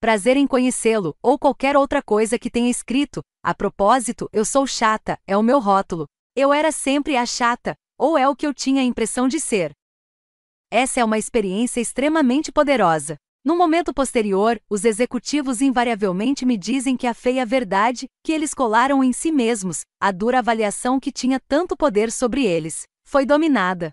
Prazer 0.00 0.36
em 0.36 0.48
conhecê-lo, 0.48 1.16
ou 1.22 1.38
qualquer 1.38 1.76
outra 1.76 2.02
coisa 2.02 2.40
que 2.40 2.50
tenha 2.50 2.68
escrito. 2.68 3.22
A 3.40 3.54
propósito, 3.54 4.28
eu 4.32 4.44
sou 4.44 4.66
chata, 4.66 5.16
é 5.28 5.36
o 5.36 5.44
meu 5.44 5.60
rótulo. 5.60 6.06
Eu 6.34 6.52
era 6.52 6.72
sempre 6.72 7.16
a 7.16 7.24
chata, 7.24 7.76
ou 7.96 8.18
é 8.18 8.28
o 8.28 8.34
que 8.34 8.44
eu 8.44 8.52
tinha 8.52 8.82
a 8.82 8.84
impressão 8.84 9.28
de 9.28 9.38
ser. 9.38 9.70
Essa 10.72 10.98
é 10.98 11.04
uma 11.04 11.18
experiência 11.18 11.80
extremamente 11.80 12.50
poderosa. 12.50 13.16
No 13.44 13.56
momento 13.56 13.92
posterior, 13.92 14.60
os 14.70 14.84
executivos 14.84 15.60
invariavelmente 15.60 16.46
me 16.46 16.56
dizem 16.56 16.96
que 16.96 17.08
a 17.08 17.14
feia 17.14 17.44
verdade, 17.44 18.06
que 18.22 18.30
eles 18.30 18.54
colaram 18.54 19.02
em 19.02 19.12
si 19.12 19.32
mesmos, 19.32 19.80
a 20.00 20.12
dura 20.12 20.38
avaliação 20.38 21.00
que 21.00 21.10
tinha 21.10 21.40
tanto 21.48 21.76
poder 21.76 22.12
sobre 22.12 22.44
eles, 22.44 22.84
foi 23.04 23.26
dominada. 23.26 23.90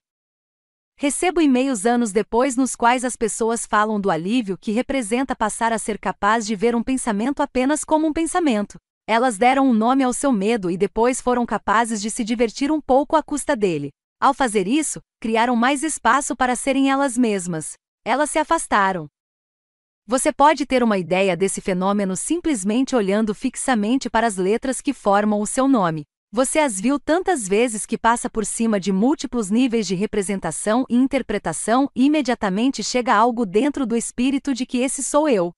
Recebo 0.96 1.42
e-mails 1.42 1.84
anos 1.88 2.12
depois 2.12 2.56
nos 2.56 2.76
quais 2.76 3.04
as 3.04 3.16
pessoas 3.16 3.66
falam 3.66 4.00
do 4.00 4.12
alívio 4.12 4.56
que 4.56 4.72
representa 4.72 5.36
passar 5.36 5.74
a 5.74 5.80
ser 5.80 5.98
capaz 5.98 6.46
de 6.46 6.56
ver 6.56 6.76
um 6.76 6.84
pensamento 6.84 7.42
apenas 7.42 7.84
como 7.84 8.06
um 8.06 8.14
pensamento. 8.14 8.78
Elas 9.08 9.36
deram 9.36 9.68
um 9.68 9.74
nome 9.74 10.04
ao 10.04 10.14
seu 10.14 10.32
medo 10.32 10.70
e 10.70 10.78
depois 10.78 11.20
foram 11.20 11.44
capazes 11.44 12.00
de 12.00 12.12
se 12.12 12.24
divertir 12.24 12.72
um 12.72 12.80
pouco 12.80 13.16
à 13.16 13.24
custa 13.24 13.56
dele. 13.56 13.90
Ao 14.22 14.32
fazer 14.32 14.68
isso, 14.68 15.00
criaram 15.20 15.56
mais 15.56 15.82
espaço 15.82 16.36
para 16.36 16.56
serem 16.56 16.92
elas 16.92 17.18
mesmas. 17.18 17.74
Elas 18.06 18.30
se 18.30 18.38
afastaram. 18.38 19.10
Você 20.10 20.34
pode 20.34 20.66
ter 20.66 20.82
uma 20.82 20.98
ideia 20.98 21.38
desse 21.38 21.62
fenômeno 21.62 22.16
simplesmente 22.16 22.96
olhando 22.96 23.36
fixamente 23.36 24.10
para 24.10 24.26
as 24.26 24.38
letras 24.38 24.82
que 24.82 24.92
formam 24.92 25.40
o 25.40 25.46
seu 25.46 25.68
nome. 25.68 26.04
Você 26.32 26.58
as 26.58 26.82
viu 26.82 27.00
tantas 27.00 27.48
vezes 27.48 27.86
que 27.86 27.96
passa 27.96 28.28
por 28.28 28.44
cima 28.44 28.80
de 28.80 28.92
múltiplos 28.92 29.52
níveis 29.52 29.86
de 29.86 29.94
representação 29.94 30.84
e 30.90 30.96
interpretação 30.96 31.88
e 31.96 32.06
imediatamente 32.06 32.84
chega 32.84 33.14
algo 33.14 33.46
dentro 33.46 33.86
do 33.86 33.96
espírito 33.96 34.52
de 34.52 34.66
que 34.66 34.80
esse 34.80 35.04
sou 35.04 35.30
eu. 35.30 35.52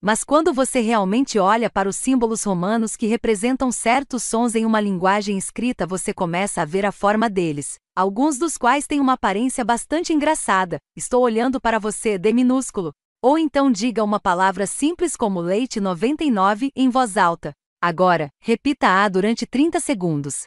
Mas 0.00 0.22
quando 0.22 0.52
você 0.52 0.78
realmente 0.78 1.36
olha 1.36 1.68
para 1.68 1.88
os 1.88 1.96
símbolos 1.96 2.44
romanos 2.44 2.94
que 2.94 3.08
representam 3.08 3.72
certos 3.72 4.22
sons 4.22 4.54
em 4.54 4.64
uma 4.64 4.80
linguagem 4.80 5.36
escrita, 5.36 5.84
você 5.84 6.14
começa 6.14 6.62
a 6.62 6.64
ver 6.64 6.86
a 6.86 6.92
forma 6.92 7.28
deles, 7.28 7.74
alguns 7.96 8.38
dos 8.38 8.56
quais 8.56 8.86
têm 8.86 9.00
uma 9.00 9.14
aparência 9.14 9.64
bastante 9.64 10.12
engraçada. 10.12 10.78
Estou 10.96 11.24
olhando 11.24 11.60
para 11.60 11.80
você, 11.80 12.16
D 12.16 12.32
minúsculo, 12.32 12.92
ou 13.22 13.38
então 13.38 13.70
diga 13.70 14.04
uma 14.04 14.20
palavra 14.20 14.66
simples 14.66 15.16
como 15.16 15.40
leite 15.40 15.80
99 15.80 16.70
em 16.74 16.88
voz 16.88 17.16
alta. 17.16 17.52
Agora, 17.80 18.28
repita-a 18.40 19.08
durante 19.08 19.46
30 19.46 19.80
segundos. 19.80 20.44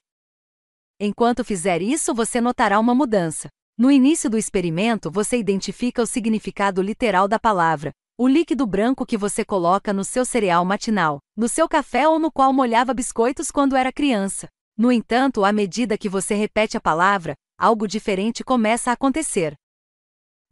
Enquanto 1.00 1.44
fizer 1.44 1.82
isso, 1.82 2.14
você 2.14 2.40
notará 2.40 2.80
uma 2.80 2.94
mudança. 2.94 3.50
No 3.78 3.90
início 3.90 4.30
do 4.30 4.38
experimento, 4.38 5.10
você 5.10 5.38
identifica 5.38 6.02
o 6.02 6.06
significado 6.06 6.82
literal 6.82 7.28
da 7.28 7.40
palavra, 7.40 7.92
o 8.18 8.28
líquido 8.28 8.68
branco 8.68 9.06
que 9.06 9.18
você 9.18 9.44
coloca 9.44 9.92
no 9.92 10.04
seu 10.04 10.24
cereal 10.24 10.64
matinal, 10.64 11.20
no 11.36 11.50
seu 11.50 11.68
café 11.68 12.08
ou 12.08 12.20
no 12.20 12.32
qual 12.32 12.54
molhava 12.54 12.94
biscoitos 12.94 13.50
quando 13.50 13.76
era 13.76 13.92
criança. 13.92 14.48
No 14.78 14.92
entanto, 14.92 15.44
à 15.44 15.52
medida 15.52 15.98
que 15.98 16.08
você 16.08 16.36
repete 16.36 16.78
a 16.78 16.82
palavra, 16.82 17.34
algo 17.58 17.88
diferente 17.88 18.44
começa 18.44 18.92
a 18.92 18.94
acontecer. 18.94 19.56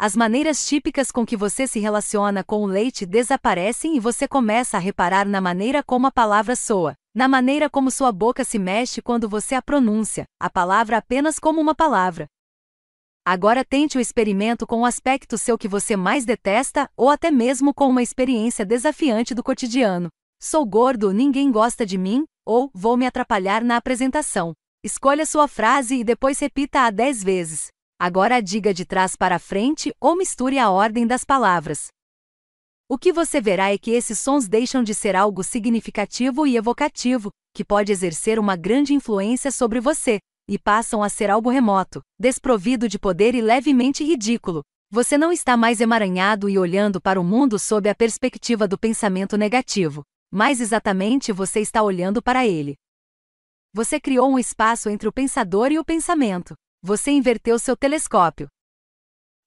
As 0.01 0.15
maneiras 0.15 0.65
típicas 0.65 1.11
com 1.11 1.25
que 1.25 1.35
você 1.35 1.67
se 1.67 1.77
relaciona 1.77 2.41
com 2.41 2.63
o 2.63 2.65
leite 2.65 3.05
desaparecem 3.05 3.97
e 3.97 3.99
você 3.99 4.29
começa 4.29 4.77
a 4.77 4.79
reparar 4.79 5.27
na 5.27 5.41
maneira 5.41 5.83
como 5.83 6.07
a 6.07 6.11
palavra 6.11 6.55
soa, 6.55 6.95
na 7.13 7.27
maneira 7.27 7.69
como 7.69 7.91
sua 7.91 8.09
boca 8.09 8.45
se 8.45 8.57
mexe 8.57 9.01
quando 9.01 9.27
você 9.27 9.55
a 9.55 9.61
pronuncia, 9.61 10.23
a 10.39 10.49
palavra 10.49 10.95
apenas 10.95 11.37
como 11.37 11.59
uma 11.59 11.75
palavra. 11.75 12.27
Agora 13.25 13.65
tente 13.65 13.97
o 13.97 13.99
experimento 13.99 14.65
com 14.65 14.79
o 14.79 14.85
aspecto 14.85 15.37
seu 15.37 15.57
que 15.57 15.67
você 15.67 15.97
mais 15.97 16.23
detesta 16.23 16.89
ou 16.95 17.09
até 17.09 17.29
mesmo 17.29 17.73
com 17.73 17.89
uma 17.89 18.01
experiência 18.01 18.65
desafiante 18.65 19.35
do 19.35 19.43
cotidiano. 19.43 20.07
Sou 20.41 20.65
gordo, 20.65 21.11
ninguém 21.11 21.51
gosta 21.51 21.85
de 21.85 21.97
mim, 21.97 22.23
ou 22.45 22.71
vou 22.73 22.95
me 22.95 23.05
atrapalhar 23.05 23.65
na 23.65 23.75
apresentação. 23.75 24.53
Escolha 24.81 25.25
sua 25.25 25.45
frase 25.45 25.95
e 25.95 26.03
depois 26.05 26.39
repita-a 26.39 26.89
dez 26.89 27.21
vezes. 27.21 27.67
Agora 28.01 28.41
diga 28.41 28.73
de 28.73 28.85
trás 28.85 29.17
para 29.17 29.37
frente 29.37 29.93
ou 29.99 30.15
misture 30.15 30.57
a 30.57 30.71
ordem 30.71 31.05
das 31.05 31.25
palavras. 31.25 31.87
O 32.87 32.97
que 32.97 33.11
você 33.11 33.41
verá 33.41 33.73
é 33.73 33.77
que 33.77 33.91
esses 33.91 34.17
sons 34.17 34.47
deixam 34.47 34.81
de 34.81 34.95
ser 34.95 35.17
algo 35.17 35.43
significativo 35.43 36.47
e 36.47 36.55
evocativo, 36.55 37.29
que 37.53 37.65
pode 37.65 37.91
exercer 37.91 38.39
uma 38.39 38.55
grande 38.55 38.93
influência 38.93 39.51
sobre 39.51 39.81
você, 39.81 40.17
e 40.47 40.57
passam 40.57 41.03
a 41.03 41.09
ser 41.09 41.29
algo 41.29 41.49
remoto, 41.49 42.01
desprovido 42.17 42.87
de 42.87 42.97
poder 42.97 43.35
e 43.35 43.41
levemente 43.41 44.01
ridículo. 44.01 44.63
Você 44.89 45.17
não 45.17 45.29
está 45.29 45.57
mais 45.57 45.81
emaranhado 45.81 46.47
e 46.47 46.57
olhando 46.57 47.01
para 47.01 47.19
o 47.19 47.23
mundo 47.23 47.59
sob 47.59 47.89
a 47.89 47.93
perspectiva 47.93 48.65
do 48.65 48.79
pensamento 48.79 49.35
negativo. 49.35 50.03
Mais 50.31 50.61
exatamente, 50.61 51.33
você 51.33 51.59
está 51.59 51.83
olhando 51.83 52.23
para 52.23 52.47
ele. 52.47 52.77
Você 53.73 53.99
criou 53.99 54.31
um 54.31 54.39
espaço 54.39 54.89
entre 54.89 55.09
o 55.09 55.11
pensador 55.11 55.69
e 55.73 55.77
o 55.77 55.83
pensamento. 55.83 56.55
Você 56.81 57.11
inverteu 57.11 57.59
seu 57.59 57.75
telescópio. 57.75 58.47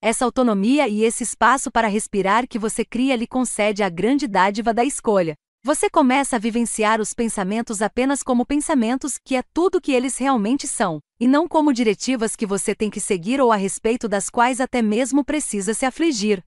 Essa 0.03 0.27
autonomia 0.27 0.87
e 0.87 1.03
esse 1.03 1.23
espaço 1.23 1.71
para 1.71 1.89
respirar 1.89 2.47
que 2.47 2.59
você 2.59 2.85
cria 2.85 3.17
lhe 3.17 3.27
concede 3.27 3.83
a 3.83 3.89
grande 3.89 4.29
dádiva 4.29 4.75
da 4.75 4.85
escolha. 4.85 5.35
Você 5.65 5.89
começa 5.89 6.37
a 6.37 6.39
vivenciar 6.39 7.01
os 7.01 7.15
pensamentos 7.15 7.81
apenas 7.81 8.23
como 8.23 8.45
pensamentos, 8.45 9.17
que 9.17 9.35
é 9.35 9.43
tudo 9.55 9.81
que 9.81 9.93
eles 9.93 10.19
realmente 10.19 10.69
são, 10.69 11.01
e 11.19 11.27
não 11.27 11.49
como 11.49 11.73
diretivas 11.73 12.37
que 12.37 12.45
você 12.45 12.75
tem 12.75 12.91
que 12.91 13.01
seguir 13.01 13.41
ou 13.41 13.51
a 13.51 13.57
respeito 13.57 14.09
das 14.09 14.29
quais 14.29 14.61
até 14.61 14.83
mesmo 14.83 15.25
precisa 15.25 15.73
se 15.73 15.87
afligir. 15.87 16.45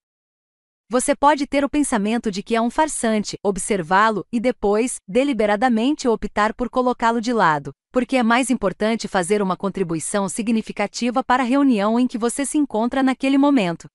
Você 0.87 1.15
pode 1.15 1.47
ter 1.47 1.65
o 1.65 1.69
pensamento 1.69 2.29
de 2.29 2.43
que 2.43 2.55
é 2.55 2.61
um 2.61 2.69
farsante, 2.69 3.39
observá-lo 3.41 4.23
e 4.31 4.39
depois, 4.39 4.97
deliberadamente, 5.07 6.07
optar 6.07 6.53
por 6.53 6.69
colocá-lo 6.69 7.19
de 7.19 7.33
lado, 7.33 7.71
porque 7.91 8.17
é 8.17 8.21
mais 8.21 8.51
importante 8.51 9.07
fazer 9.07 9.41
uma 9.41 9.57
contribuição 9.57 10.29
significativa 10.29 11.23
para 11.23 11.41
a 11.41 11.45
reunião 11.45 11.99
em 11.99 12.05
que 12.05 12.19
você 12.19 12.45
se 12.45 12.59
encontra 12.59 13.01
naquele 13.01 13.35
momento. 13.35 13.87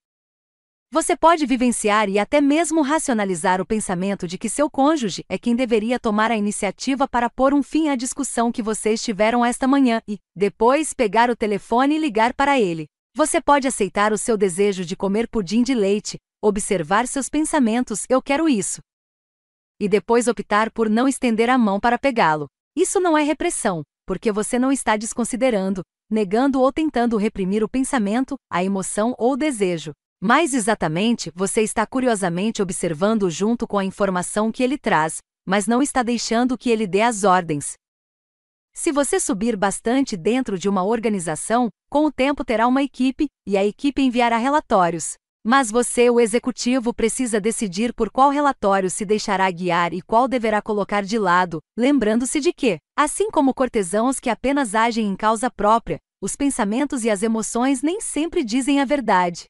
Você 0.93 1.17
pode 1.17 1.47
vivenciar 1.47 2.09
e 2.09 2.19
até 2.19 2.41
mesmo 2.41 2.83
racionalizar 2.83 3.61
o 3.61 3.67
pensamento 3.67 4.27
de 4.27 4.37
que 4.37 4.49
seu 4.49 4.69
cônjuge 4.69 5.25
é 5.29 5.39
quem 5.39 5.55
deveria 5.55 6.01
tomar 6.01 6.33
a 6.33 6.37
iniciativa 6.37 7.07
para 7.07 7.31
pôr 7.31 7.55
um 7.55 7.63
fim 7.63 7.89
à 7.89 7.95
discussão 7.95 8.51
que 8.51 8.65
vocês 8.65 9.01
tiveram 9.01 9.45
esta 9.45 9.69
manhã 9.69 10.03
e, 10.09 10.19
depois, 10.35 10.93
pegar 10.93 11.31
o 11.31 11.37
telefone 11.37 11.95
e 11.95 12.01
ligar 12.01 12.35
para 12.35 12.59
ele. 12.59 12.89
Você 13.15 13.41
pode 13.41 13.69
aceitar 13.69 14.13
o 14.13 14.19
seu 14.19 14.37
desejo 14.37 14.85
de 14.85 14.97
comer 14.97 15.29
pudim 15.29 15.63
de 15.63 15.75
leite, 15.75 16.19
observar 16.43 17.07
seus 17.07 17.29
pensamentos, 17.29 18.05
eu 18.09 18.23
quero 18.23 18.49
isso. 18.49 18.81
E 19.81 19.89
depois 19.89 20.29
optar 20.29 20.71
por 20.71 20.89
não 20.89 21.09
estender 21.09 21.49
a 21.49 21.59
mão 21.59 21.81
para 21.81 21.99
pegá-lo. 21.99 22.47
Isso 22.77 23.01
não 23.01 23.17
é 23.17 23.23
repressão, 23.23 23.83
porque 24.07 24.31
você 24.31 24.59
não 24.59 24.71
está 24.71 24.97
desconsiderando, 24.97 25.83
negando 26.11 26.61
ou 26.61 26.73
tentando 26.73 27.17
reprimir 27.17 27.63
o 27.63 27.69
pensamento, 27.69 28.37
a 28.51 28.65
emoção 28.65 29.15
ou 29.19 29.33
o 29.33 29.37
desejo. 29.37 29.93
Mais 30.23 30.53
exatamente, 30.53 31.31
você 31.35 31.63
está 31.63 31.87
curiosamente 31.87 32.61
observando 32.61 33.31
junto 33.31 33.67
com 33.67 33.79
a 33.79 33.85
informação 33.85 34.53
que 34.53 34.63
ele 34.63 34.77
traz, 34.77 35.19
mas 35.47 35.67
não 35.67 35.81
está 35.81 36.03
deixando 36.03 36.59
que 36.59 36.69
ele 36.69 36.87
dê 36.87 37.01
as 37.01 37.25
ordens. 37.25 37.75
Se 38.75 38.93
você 38.93 39.19
subir 39.19 39.57
bastante 39.57 40.17
dentro 40.17 40.59
de 40.59 40.69
uma 40.69 40.85
organização, 40.85 41.69
com 41.89 42.05
o 42.05 42.13
tempo 42.13 42.45
terá 42.45 42.67
uma 42.67 42.83
equipe, 42.83 43.29
e 43.47 43.57
a 43.57 43.65
equipe 43.65 44.03
enviará 44.03 44.37
relatórios. 44.37 45.15
Mas 45.43 45.71
você, 45.71 46.11
o 46.11 46.21
executivo, 46.21 46.93
precisa 46.93 47.41
decidir 47.41 47.95
por 47.95 48.11
qual 48.11 48.29
relatório 48.29 48.91
se 48.91 49.07
deixará 49.07 49.51
guiar 49.51 49.95
e 49.95 50.03
qual 50.03 50.29
deverá 50.29 50.61
colocar 50.61 51.03
de 51.03 51.19
lado, 51.19 51.63
lembrando-se 51.75 52.41
de 52.41 52.53
que, 52.53 52.79
assim 52.95 53.31
como 53.31 53.55
cortesãos 53.55 54.21
que 54.21 54.29
apenas 54.29 54.75
agem 54.75 55.07
em 55.07 55.17
causa 55.17 55.51
própria, 55.51 55.99
os 56.21 56.37
pensamentos 56.37 57.05
e 57.05 57.11
as 57.11 57.23
emoções 57.23 57.81
nem 57.81 58.03
sempre 58.03 58.45
dizem 58.45 58.81
a 58.81 58.85
verdade. 58.85 59.47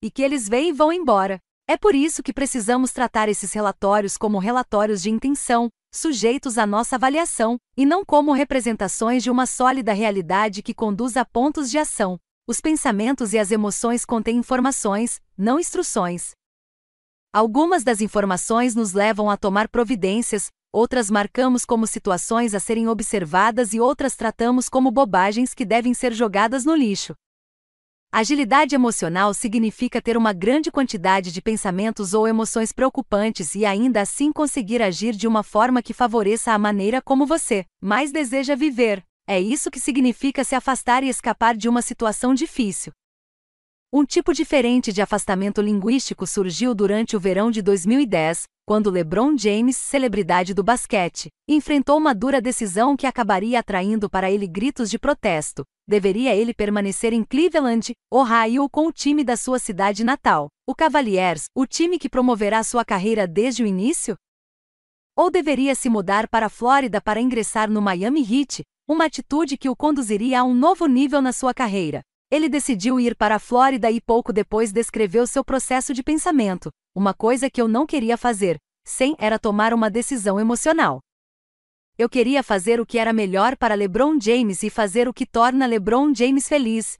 E 0.00 0.12
que 0.12 0.22
eles 0.22 0.48
vêm 0.48 0.68
e 0.68 0.72
vão 0.72 0.92
embora. 0.92 1.40
É 1.66 1.76
por 1.76 1.94
isso 1.94 2.22
que 2.22 2.32
precisamos 2.32 2.92
tratar 2.92 3.28
esses 3.28 3.52
relatórios 3.52 4.16
como 4.16 4.38
relatórios 4.38 5.02
de 5.02 5.10
intenção, 5.10 5.70
sujeitos 5.92 6.56
à 6.56 6.66
nossa 6.66 6.94
avaliação, 6.94 7.56
e 7.76 7.84
não 7.84 8.04
como 8.04 8.32
representações 8.32 9.24
de 9.24 9.30
uma 9.30 9.46
sólida 9.46 9.92
realidade 9.92 10.62
que 10.62 10.74
conduz 10.74 11.16
a 11.16 11.24
pontos 11.24 11.68
de 11.68 11.78
ação, 11.78 12.20
os 12.46 12.60
pensamentos 12.60 13.32
e 13.32 13.38
as 13.38 13.50
emoções 13.50 14.04
contêm 14.04 14.36
informações, 14.36 15.20
não 15.36 15.58
instruções. 15.58 16.32
Algumas 17.32 17.82
das 17.82 18.00
informações 18.00 18.74
nos 18.74 18.92
levam 18.92 19.30
a 19.30 19.36
tomar 19.36 19.66
providências, 19.68 20.48
outras 20.70 21.10
marcamos 21.10 21.64
como 21.64 21.86
situações 21.86 22.54
a 22.54 22.60
serem 22.60 22.86
observadas 22.86 23.72
e 23.72 23.80
outras 23.80 24.14
tratamos 24.14 24.68
como 24.68 24.90
bobagens 24.90 25.54
que 25.54 25.64
devem 25.64 25.94
ser 25.94 26.12
jogadas 26.12 26.64
no 26.64 26.74
lixo. 26.74 27.14
Agilidade 28.12 28.74
emocional 28.74 29.34
significa 29.34 30.00
ter 30.00 30.16
uma 30.16 30.32
grande 30.32 30.70
quantidade 30.70 31.32
de 31.32 31.42
pensamentos 31.42 32.14
ou 32.14 32.28
emoções 32.28 32.70
preocupantes 32.70 33.56
e 33.56 33.64
ainda 33.64 34.02
assim 34.02 34.30
conseguir 34.30 34.80
agir 34.82 35.16
de 35.16 35.26
uma 35.26 35.42
forma 35.42 35.82
que 35.82 35.92
favoreça 35.92 36.52
a 36.52 36.58
maneira 36.58 37.02
como 37.02 37.26
você 37.26 37.64
mais 37.80 38.12
deseja 38.12 38.54
viver. 38.54 39.02
É 39.26 39.40
isso 39.40 39.70
que 39.70 39.80
significa 39.80 40.44
se 40.44 40.54
afastar 40.54 41.02
e 41.02 41.08
escapar 41.08 41.56
de 41.56 41.66
uma 41.66 41.80
situação 41.80 42.34
difícil. 42.34 42.92
Um 43.90 44.04
tipo 44.04 44.34
diferente 44.34 44.92
de 44.92 45.00
afastamento 45.00 45.62
linguístico 45.62 46.26
surgiu 46.26 46.74
durante 46.74 47.16
o 47.16 47.20
verão 47.20 47.50
de 47.50 47.62
2010, 47.62 48.42
quando 48.66 48.90
LeBron 48.90 49.34
James, 49.38 49.78
celebridade 49.78 50.52
do 50.52 50.62
basquete, 50.62 51.28
enfrentou 51.48 51.96
uma 51.96 52.14
dura 52.14 52.38
decisão 52.38 52.96
que 52.96 53.06
acabaria 53.06 53.60
atraindo 53.60 54.10
para 54.10 54.30
ele 54.30 54.46
gritos 54.46 54.90
de 54.90 54.98
protesto. 54.98 55.64
Deveria 55.88 56.34
ele 56.34 56.52
permanecer 56.52 57.14
em 57.14 57.22
Cleveland, 57.24 57.92
Ohio, 58.12 58.68
com 58.68 58.88
o 58.88 58.92
time 58.92 59.24
da 59.24 59.38
sua 59.38 59.58
cidade 59.58 60.04
natal, 60.04 60.48
o 60.66 60.74
Cavaliers, 60.74 61.44
o 61.54 61.66
time 61.66 61.98
que 61.98 62.10
promoverá 62.10 62.62
sua 62.62 62.84
carreira 62.84 63.26
desde 63.26 63.62
o 63.62 63.66
início? 63.66 64.16
Ou 65.16 65.30
deveria 65.30 65.74
se 65.74 65.88
mudar 65.88 66.28
para 66.28 66.46
a 66.46 66.50
Flórida 66.50 67.00
para 67.00 67.20
ingressar 67.20 67.70
no 67.70 67.80
Miami 67.80 68.20
Heat, 68.20 68.64
uma 68.86 69.06
atitude 69.06 69.56
que 69.56 69.68
o 69.68 69.76
conduziria 69.76 70.40
a 70.40 70.44
um 70.44 70.54
novo 70.54 70.86
nível 70.86 71.22
na 71.22 71.32
sua 71.32 71.54
carreira? 71.54 72.02
Ele 72.30 72.48
decidiu 72.48 73.00
ir 73.00 73.16
para 73.16 73.36
a 73.36 73.38
Flórida 73.38 73.90
e 73.90 74.00
pouco 74.00 74.32
depois 74.32 74.72
descreveu 74.72 75.26
seu 75.26 75.44
processo 75.44 75.94
de 75.94 76.02
pensamento. 76.02 76.70
Uma 76.94 77.14
coisa 77.14 77.48
que 77.48 77.60
eu 77.60 77.66
não 77.66 77.86
queria 77.86 78.16
fazer, 78.16 78.58
sem 78.84 79.16
era 79.18 79.38
tomar 79.38 79.72
uma 79.72 79.90
decisão 79.90 80.38
emocional. 80.38 81.00
Eu 81.96 82.08
queria 82.08 82.42
fazer 82.42 82.80
o 82.80 82.86
que 82.86 82.98
era 82.98 83.12
melhor 83.12 83.56
para 83.56 83.74
LeBron 83.74 84.18
James 84.20 84.62
e 84.62 84.68
fazer 84.68 85.08
o 85.08 85.14
que 85.14 85.24
torna 85.24 85.64
LeBron 85.64 86.12
James 86.14 86.48
feliz. 86.48 86.98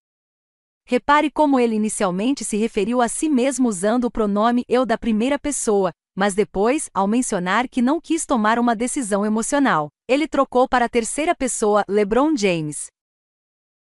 Repare 0.86 1.30
como 1.30 1.58
ele 1.58 1.74
inicialmente 1.74 2.44
se 2.44 2.58
referiu 2.58 3.00
a 3.00 3.08
si 3.08 3.28
mesmo 3.28 3.68
usando 3.68 4.04
o 4.04 4.10
pronome 4.10 4.64
eu 4.68 4.84
da 4.84 4.98
primeira 4.98 5.38
pessoa, 5.38 5.90
mas 6.14 6.34
depois, 6.34 6.90
ao 6.92 7.08
mencionar 7.08 7.68
que 7.68 7.80
não 7.80 7.98
quis 7.98 8.26
tomar 8.26 8.58
uma 8.58 8.76
decisão 8.76 9.24
emocional, 9.24 9.88
ele 10.06 10.28
trocou 10.28 10.68
para 10.68 10.84
a 10.84 10.88
terceira 10.88 11.34
pessoa 11.34 11.84
LeBron 11.88 12.36
James. 12.36 12.88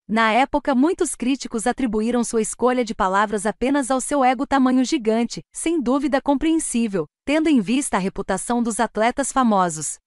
Na 0.09 0.33
época, 0.33 0.75
muitos 0.75 1.17
críticos 1.17 1.67
atribuíram 1.67 2.23
sua 2.23 2.41
escolha 2.41 2.85
de 2.85 2.95
palavras 2.95 3.47
apenas 3.47 3.91
ao 3.91 4.01
seu 4.01 4.25
ego 4.25 4.47
tamanho 4.47 4.85
gigante, 4.85 5.41
sem 5.53 5.81
dúvida 5.81 6.21
compreensível, 6.21 7.07
tendo 7.25 7.49
em 7.49 7.61
vista 7.61 7.97
a 7.97 8.01
reputação 8.01 8.63
dos 8.63 8.79
atletas 8.79 9.33
famosos. 9.33 9.99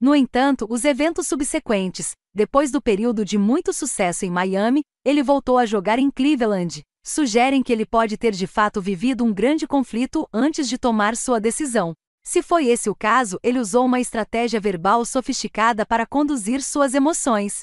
No 0.00 0.14
entanto, 0.14 0.66
os 0.68 0.84
eventos 0.84 1.26
subsequentes, 1.26 2.12
depois 2.36 2.70
do 2.70 2.82
período 2.82 3.24
de 3.24 3.38
muito 3.38 3.72
sucesso 3.72 4.26
em 4.26 4.30
Miami, 4.30 4.82
ele 5.02 5.22
voltou 5.22 5.56
a 5.56 5.64
jogar 5.64 5.98
em 5.98 6.10
Cleveland, 6.10 6.82
sugerem 7.02 7.62
que 7.62 7.72
ele 7.72 7.86
pode 7.86 8.18
ter 8.18 8.32
de 8.32 8.46
fato 8.46 8.78
vivido 8.78 9.24
um 9.24 9.32
grande 9.32 9.66
conflito 9.66 10.28
antes 10.30 10.68
de 10.68 10.76
tomar 10.76 11.16
sua 11.16 11.40
decisão. 11.40 11.94
Se 12.22 12.42
foi 12.42 12.66
esse 12.66 12.90
o 12.90 12.94
caso, 12.94 13.40
ele 13.42 13.58
usou 13.58 13.86
uma 13.86 14.00
estratégia 14.00 14.60
verbal 14.60 15.02
sofisticada 15.06 15.86
para 15.86 16.04
conduzir 16.04 16.62
suas 16.62 16.92
emoções. 16.92 17.62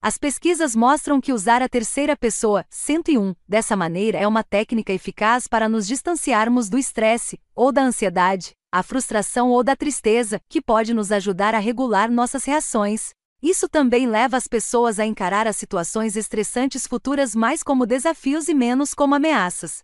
As 0.00 0.16
pesquisas 0.16 0.76
mostram 0.76 1.20
que 1.20 1.32
usar 1.32 1.60
a 1.60 1.68
terceira 1.68 2.16
pessoa, 2.16 2.64
101, 2.70 3.34
dessa 3.48 3.74
maneira 3.74 4.18
é 4.18 4.28
uma 4.28 4.44
técnica 4.44 4.92
eficaz 4.92 5.48
para 5.48 5.68
nos 5.68 5.84
distanciarmos 5.84 6.68
do 6.68 6.78
estresse, 6.78 7.40
ou 7.56 7.72
da 7.72 7.82
ansiedade, 7.82 8.52
a 8.70 8.84
frustração 8.84 9.50
ou 9.50 9.64
da 9.64 9.74
tristeza, 9.74 10.40
que 10.48 10.62
pode 10.62 10.94
nos 10.94 11.10
ajudar 11.10 11.56
a 11.56 11.58
regular 11.58 12.08
nossas 12.08 12.44
reações. 12.44 13.10
Isso 13.44 13.68
também 13.68 14.06
leva 14.06 14.38
as 14.38 14.48
pessoas 14.48 14.98
a 14.98 15.04
encarar 15.04 15.46
as 15.46 15.58
situações 15.58 16.16
estressantes 16.16 16.86
futuras 16.86 17.34
mais 17.34 17.62
como 17.62 17.84
desafios 17.84 18.48
e 18.48 18.54
menos 18.54 18.94
como 18.94 19.14
ameaças. 19.14 19.82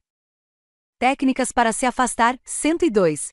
Técnicas 0.99 1.53
para 1.53 1.71
se 1.71 1.85
afastar, 1.85 2.41
102. 2.43 3.29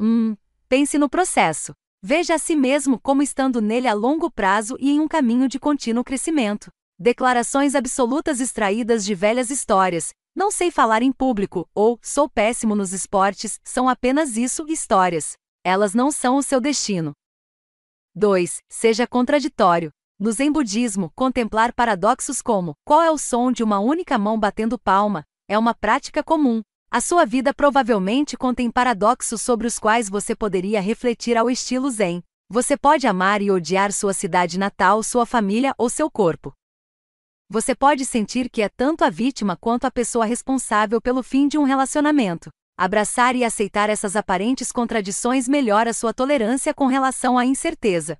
1. 0.00 0.04
Hum, 0.04 0.36
pense 0.68 0.98
no 0.98 1.08
processo. 1.08 1.72
Veja 2.02 2.34
a 2.34 2.38
si 2.38 2.56
mesmo 2.56 2.98
como 2.98 3.22
estando 3.22 3.60
nele 3.60 3.86
a 3.86 3.94
longo 3.94 4.28
prazo 4.32 4.76
e 4.80 4.90
em 4.90 4.98
um 4.98 5.06
caminho 5.06 5.46
de 5.46 5.60
contínuo 5.60 6.02
crescimento. 6.02 6.68
Declarações 6.98 7.76
absolutas 7.76 8.40
extraídas 8.40 9.04
de 9.04 9.14
velhas 9.14 9.48
histórias. 9.48 10.10
Não 10.34 10.50
sei 10.50 10.72
falar 10.72 11.02
em 11.02 11.12
público, 11.12 11.70
ou 11.72 12.00
sou 12.02 12.28
péssimo 12.28 12.74
nos 12.74 12.92
esportes, 12.92 13.60
são 13.62 13.88
apenas 13.88 14.36
isso, 14.36 14.66
histórias. 14.68 15.34
Elas 15.64 15.94
não 15.94 16.10
são 16.10 16.34
o 16.34 16.42
seu 16.42 16.60
destino. 16.60 17.12
2. 18.14 18.58
Seja 18.68 19.06
contraditório. 19.06 19.92
No 20.18 20.32
Zen 20.32 20.50
budismo, 20.50 21.12
contemplar 21.14 21.72
paradoxos 21.72 22.42
como 22.42 22.74
qual 22.84 23.02
é 23.02 23.10
o 23.10 23.16
som 23.16 23.52
de 23.52 23.62
uma 23.62 23.78
única 23.78 24.18
mão 24.18 24.38
batendo 24.38 24.78
palma 24.78 25.24
é 25.48 25.58
uma 25.58 25.74
prática 25.74 26.22
comum. 26.22 26.60
A 26.90 27.00
sua 27.00 27.24
vida 27.24 27.54
provavelmente 27.54 28.36
contém 28.36 28.70
paradoxos 28.70 29.40
sobre 29.40 29.66
os 29.66 29.78
quais 29.78 30.08
você 30.08 30.34
poderia 30.34 30.80
refletir 30.80 31.36
ao 31.36 31.50
estilo 31.50 31.90
Zen. 31.90 32.22
Você 32.48 32.76
pode 32.76 33.06
amar 33.06 33.40
e 33.42 33.50
odiar 33.50 33.92
sua 33.92 34.12
cidade 34.12 34.58
natal, 34.58 35.02
sua 35.02 35.24
família 35.24 35.74
ou 35.78 35.88
seu 35.88 36.10
corpo. 36.10 36.52
Você 37.48 37.74
pode 37.74 38.04
sentir 38.04 38.48
que 38.48 38.62
é 38.62 38.68
tanto 38.68 39.04
a 39.04 39.10
vítima 39.10 39.56
quanto 39.56 39.86
a 39.86 39.90
pessoa 39.90 40.24
responsável 40.24 41.00
pelo 41.00 41.22
fim 41.22 41.48
de 41.48 41.58
um 41.58 41.64
relacionamento. 41.64 42.50
Abraçar 42.82 43.36
e 43.36 43.44
aceitar 43.44 43.90
essas 43.90 44.16
aparentes 44.16 44.72
contradições 44.72 45.46
melhora 45.46 45.92
sua 45.92 46.14
tolerância 46.14 46.72
com 46.72 46.86
relação 46.86 47.36
à 47.36 47.44
incerteza. 47.44 48.18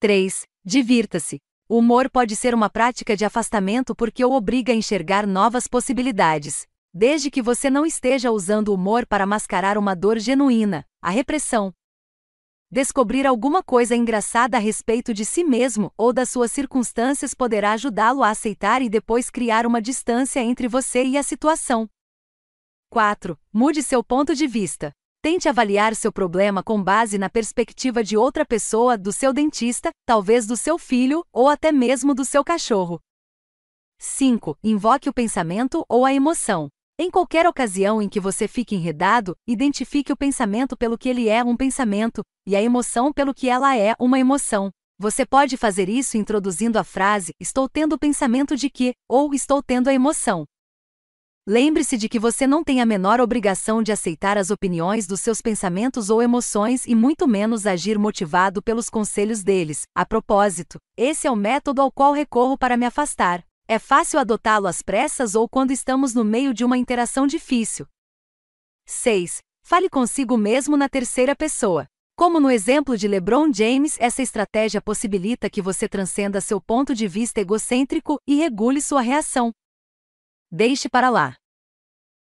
3. 0.00 0.48
Divirta-se. 0.64 1.38
O 1.68 1.78
humor 1.78 2.10
pode 2.10 2.34
ser 2.34 2.56
uma 2.56 2.68
prática 2.68 3.16
de 3.16 3.24
afastamento 3.24 3.94
porque 3.94 4.24
o 4.24 4.32
obriga 4.32 4.72
a 4.72 4.74
enxergar 4.74 5.28
novas 5.28 5.68
possibilidades. 5.68 6.66
Desde 6.92 7.30
que 7.30 7.40
você 7.40 7.70
não 7.70 7.86
esteja 7.86 8.32
usando 8.32 8.70
o 8.70 8.74
humor 8.74 9.06
para 9.06 9.24
mascarar 9.24 9.78
uma 9.78 9.94
dor 9.94 10.18
genuína, 10.18 10.84
a 11.00 11.10
repressão. 11.10 11.72
Descobrir 12.68 13.28
alguma 13.28 13.62
coisa 13.62 13.94
engraçada 13.94 14.56
a 14.56 14.60
respeito 14.60 15.14
de 15.14 15.24
si 15.24 15.44
mesmo 15.44 15.92
ou 15.96 16.12
das 16.12 16.30
suas 16.30 16.50
circunstâncias 16.50 17.32
poderá 17.32 17.74
ajudá-lo 17.74 18.24
a 18.24 18.30
aceitar 18.30 18.82
e 18.82 18.88
depois 18.88 19.30
criar 19.30 19.66
uma 19.66 19.80
distância 19.80 20.40
entre 20.40 20.66
você 20.66 21.04
e 21.04 21.16
a 21.16 21.22
situação. 21.22 21.88
4. 22.92 23.38
Mude 23.50 23.82
seu 23.82 24.04
ponto 24.04 24.34
de 24.34 24.46
vista. 24.46 24.92
Tente 25.22 25.48
avaliar 25.48 25.96
seu 25.96 26.12
problema 26.12 26.62
com 26.62 26.82
base 26.82 27.16
na 27.16 27.30
perspectiva 27.30 28.04
de 28.04 28.18
outra 28.18 28.44
pessoa, 28.44 28.98
do 28.98 29.10
seu 29.10 29.32
dentista, 29.32 29.88
talvez 30.04 30.46
do 30.46 30.58
seu 30.58 30.76
filho 30.76 31.24
ou 31.32 31.48
até 31.48 31.72
mesmo 31.72 32.14
do 32.14 32.22
seu 32.22 32.44
cachorro. 32.44 33.00
5. 33.98 34.58
Invoque 34.62 35.08
o 35.08 35.12
pensamento 35.12 35.86
ou 35.88 36.04
a 36.04 36.12
emoção. 36.12 36.68
Em 36.98 37.10
qualquer 37.10 37.46
ocasião 37.46 38.02
em 38.02 38.10
que 38.10 38.20
você 38.20 38.46
fique 38.46 38.74
enredado, 38.74 39.34
identifique 39.46 40.12
o 40.12 40.16
pensamento 40.16 40.76
pelo 40.76 40.98
que 40.98 41.08
ele 41.08 41.30
é 41.30 41.42
um 41.42 41.56
pensamento, 41.56 42.22
e 42.46 42.54
a 42.54 42.60
emoção 42.60 43.10
pelo 43.10 43.32
que 43.32 43.48
ela 43.48 43.74
é 43.74 43.94
uma 43.98 44.18
emoção. 44.18 44.70
Você 44.98 45.24
pode 45.24 45.56
fazer 45.56 45.88
isso 45.88 46.18
introduzindo 46.18 46.78
a 46.78 46.84
frase 46.84 47.32
estou 47.40 47.70
tendo 47.70 47.94
o 47.94 47.98
pensamento 47.98 48.54
de 48.54 48.68
que, 48.68 48.92
ou 49.08 49.32
estou 49.32 49.62
tendo 49.62 49.88
a 49.88 49.94
emoção. 49.94 50.44
Lembre-se 51.46 51.98
de 51.98 52.08
que 52.08 52.20
você 52.20 52.46
não 52.46 52.62
tem 52.62 52.80
a 52.80 52.86
menor 52.86 53.20
obrigação 53.20 53.82
de 53.82 53.90
aceitar 53.90 54.38
as 54.38 54.52
opiniões 54.52 55.08
dos 55.08 55.20
seus 55.20 55.42
pensamentos 55.42 56.08
ou 56.08 56.22
emoções 56.22 56.86
e 56.86 56.94
muito 56.94 57.26
menos 57.26 57.66
agir 57.66 57.98
motivado 57.98 58.62
pelos 58.62 58.88
conselhos 58.88 59.42
deles. 59.42 59.82
A 59.92 60.06
propósito, 60.06 60.78
esse 60.96 61.26
é 61.26 61.30
o 61.32 61.34
método 61.34 61.82
ao 61.82 61.90
qual 61.90 62.12
recorro 62.12 62.56
para 62.56 62.76
me 62.76 62.86
afastar. 62.86 63.44
É 63.66 63.76
fácil 63.80 64.20
adotá-lo 64.20 64.68
às 64.68 64.82
pressas 64.82 65.34
ou 65.34 65.48
quando 65.48 65.72
estamos 65.72 66.14
no 66.14 66.22
meio 66.22 66.54
de 66.54 66.64
uma 66.64 66.78
interação 66.78 67.26
difícil. 67.26 67.88
6. 68.86 69.38
Fale 69.64 69.88
consigo 69.88 70.36
mesmo 70.36 70.76
na 70.76 70.88
terceira 70.88 71.34
pessoa. 71.34 71.86
Como 72.14 72.38
no 72.38 72.52
exemplo 72.52 72.96
de 72.96 73.08
LeBron 73.08 73.52
James, 73.52 73.96
essa 73.98 74.22
estratégia 74.22 74.80
possibilita 74.80 75.50
que 75.50 75.60
você 75.60 75.88
transcenda 75.88 76.40
seu 76.40 76.60
ponto 76.60 76.94
de 76.94 77.08
vista 77.08 77.40
egocêntrico 77.40 78.20
e 78.28 78.36
regule 78.36 78.80
sua 78.80 79.00
reação. 79.00 79.50
Deixe 80.54 80.86
para 80.86 81.08
lá. 81.08 81.34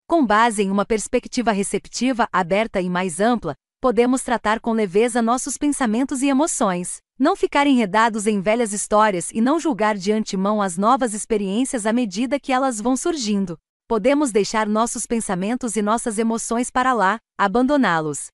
Com 0.07 0.23
base 0.23 0.61
em 0.61 0.69
uma 0.69 0.85
perspectiva 0.85 1.51
receptiva, 1.51 2.29
aberta 2.31 2.79
e 2.79 2.87
mais 2.87 3.19
ampla, 3.19 3.55
podemos 3.81 4.21
tratar 4.21 4.59
com 4.59 4.71
leveza 4.71 5.19
nossos 5.19 5.57
pensamentos 5.57 6.21
e 6.21 6.27
emoções. 6.27 6.97
Não 7.17 7.35
ficar 7.35 7.65
enredados 7.65 8.27
em 8.27 8.39
velhas 8.39 8.71
histórias 8.71 9.31
e 9.31 9.41
não 9.41 9.59
julgar 9.59 9.97
de 9.97 10.11
antemão 10.11 10.61
as 10.61 10.77
novas 10.77 11.15
experiências 11.15 11.87
à 11.87 11.91
medida 11.91 12.39
que 12.39 12.53
elas 12.53 12.79
vão 12.79 12.95
surgindo. 12.95 13.57
Podemos 13.87 14.31
deixar 14.31 14.67
nossos 14.67 15.07
pensamentos 15.07 15.75
e 15.75 15.81
nossas 15.81 16.19
emoções 16.19 16.69
para 16.69 16.93
lá, 16.93 17.17
abandoná-los. 17.35 18.27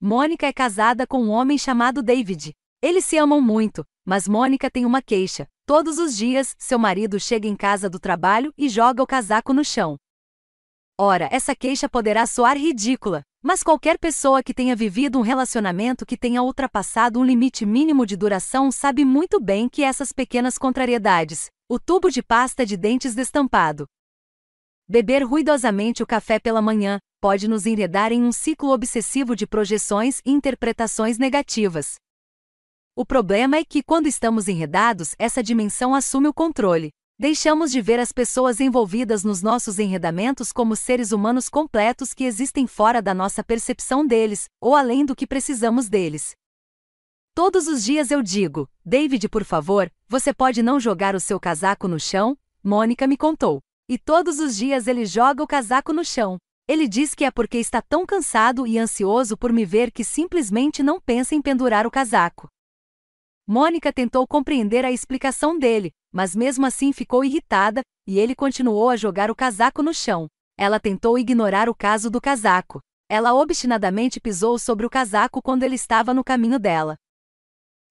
Mônica 0.00 0.46
é 0.46 0.52
casada 0.52 1.08
com 1.08 1.20
um 1.20 1.30
homem 1.30 1.58
chamado 1.58 2.04
David. 2.04 2.52
Eles 2.80 3.04
se 3.04 3.18
amam 3.18 3.40
muito, 3.40 3.84
mas 4.04 4.28
Mônica 4.28 4.70
tem 4.70 4.86
uma 4.86 5.02
queixa. 5.02 5.48
Todos 5.74 5.96
os 5.96 6.14
dias, 6.14 6.54
seu 6.58 6.78
marido 6.78 7.18
chega 7.18 7.48
em 7.48 7.56
casa 7.56 7.88
do 7.88 7.98
trabalho 7.98 8.52
e 8.58 8.68
joga 8.68 9.02
o 9.02 9.06
casaco 9.06 9.54
no 9.54 9.64
chão. 9.64 9.96
Ora, 11.00 11.30
essa 11.32 11.56
queixa 11.56 11.88
poderá 11.88 12.26
soar 12.26 12.58
ridícula, 12.58 13.22
mas 13.42 13.62
qualquer 13.62 13.98
pessoa 13.98 14.42
que 14.42 14.52
tenha 14.52 14.76
vivido 14.76 15.18
um 15.18 15.22
relacionamento 15.22 16.04
que 16.04 16.14
tenha 16.14 16.42
ultrapassado 16.42 17.18
um 17.18 17.24
limite 17.24 17.64
mínimo 17.64 18.04
de 18.04 18.18
duração 18.18 18.70
sabe 18.70 19.02
muito 19.02 19.40
bem 19.40 19.66
que 19.66 19.82
essas 19.82 20.12
pequenas 20.12 20.58
contrariedades, 20.58 21.46
o 21.66 21.80
tubo 21.80 22.10
de 22.10 22.22
pasta 22.22 22.66
de 22.66 22.76
dentes 22.76 23.14
destampado, 23.14 23.86
beber 24.86 25.22
ruidosamente 25.22 26.02
o 26.02 26.06
café 26.06 26.38
pela 26.38 26.60
manhã, 26.60 26.98
pode 27.18 27.48
nos 27.48 27.64
enredar 27.64 28.12
em 28.12 28.22
um 28.22 28.30
ciclo 28.30 28.72
obsessivo 28.74 29.34
de 29.34 29.46
projeções 29.46 30.20
e 30.22 30.32
interpretações 30.32 31.16
negativas. 31.16 31.94
O 32.94 33.06
problema 33.06 33.56
é 33.56 33.64
que, 33.64 33.82
quando 33.82 34.06
estamos 34.06 34.48
enredados, 34.48 35.14
essa 35.18 35.42
dimensão 35.42 35.94
assume 35.94 36.28
o 36.28 36.34
controle. 36.34 36.90
Deixamos 37.18 37.72
de 37.72 37.80
ver 37.80 37.98
as 37.98 38.12
pessoas 38.12 38.60
envolvidas 38.60 39.24
nos 39.24 39.40
nossos 39.40 39.78
enredamentos 39.78 40.52
como 40.52 40.76
seres 40.76 41.10
humanos 41.10 41.48
completos 41.48 42.12
que 42.12 42.24
existem 42.24 42.66
fora 42.66 43.00
da 43.00 43.14
nossa 43.14 43.42
percepção 43.42 44.06
deles, 44.06 44.44
ou 44.60 44.76
além 44.76 45.06
do 45.06 45.16
que 45.16 45.26
precisamos 45.26 45.88
deles. 45.88 46.32
Todos 47.34 47.66
os 47.66 47.82
dias 47.82 48.10
eu 48.10 48.22
digo: 48.22 48.68
David, 48.84 49.26
por 49.30 49.42
favor, 49.42 49.90
você 50.06 50.34
pode 50.34 50.62
não 50.62 50.78
jogar 50.78 51.14
o 51.14 51.20
seu 51.20 51.40
casaco 51.40 51.88
no 51.88 51.98
chão? 51.98 52.36
Mônica 52.62 53.06
me 53.06 53.16
contou. 53.16 53.62
E 53.88 53.96
todos 53.96 54.38
os 54.38 54.54
dias 54.54 54.86
ele 54.86 55.06
joga 55.06 55.42
o 55.42 55.46
casaco 55.46 55.94
no 55.94 56.04
chão. 56.04 56.36
Ele 56.68 56.86
diz 56.86 57.14
que 57.14 57.24
é 57.24 57.30
porque 57.30 57.56
está 57.56 57.80
tão 57.80 58.04
cansado 58.04 58.66
e 58.66 58.78
ansioso 58.78 59.34
por 59.34 59.50
me 59.50 59.64
ver 59.64 59.90
que 59.90 60.04
simplesmente 60.04 60.82
não 60.82 61.00
pensa 61.00 61.34
em 61.34 61.40
pendurar 61.40 61.86
o 61.86 61.90
casaco. 61.90 62.48
Mônica 63.46 63.92
tentou 63.92 64.24
compreender 64.24 64.84
a 64.84 64.92
explicação 64.92 65.58
dele, 65.58 65.90
mas 66.12 66.36
mesmo 66.36 66.64
assim 66.64 66.92
ficou 66.92 67.24
irritada, 67.24 67.82
e 68.06 68.18
ele 68.18 68.36
continuou 68.36 68.88
a 68.88 68.96
jogar 68.96 69.32
o 69.32 69.34
casaco 69.34 69.82
no 69.82 69.92
chão. 69.92 70.28
Ela 70.56 70.78
tentou 70.78 71.18
ignorar 71.18 71.68
o 71.68 71.74
caso 71.74 72.08
do 72.08 72.20
casaco. 72.20 72.80
Ela 73.08 73.34
obstinadamente 73.34 74.20
pisou 74.20 74.58
sobre 74.58 74.86
o 74.86 74.90
casaco 74.90 75.42
quando 75.42 75.64
ele 75.64 75.74
estava 75.74 76.14
no 76.14 76.22
caminho 76.22 76.58
dela. 76.58 76.96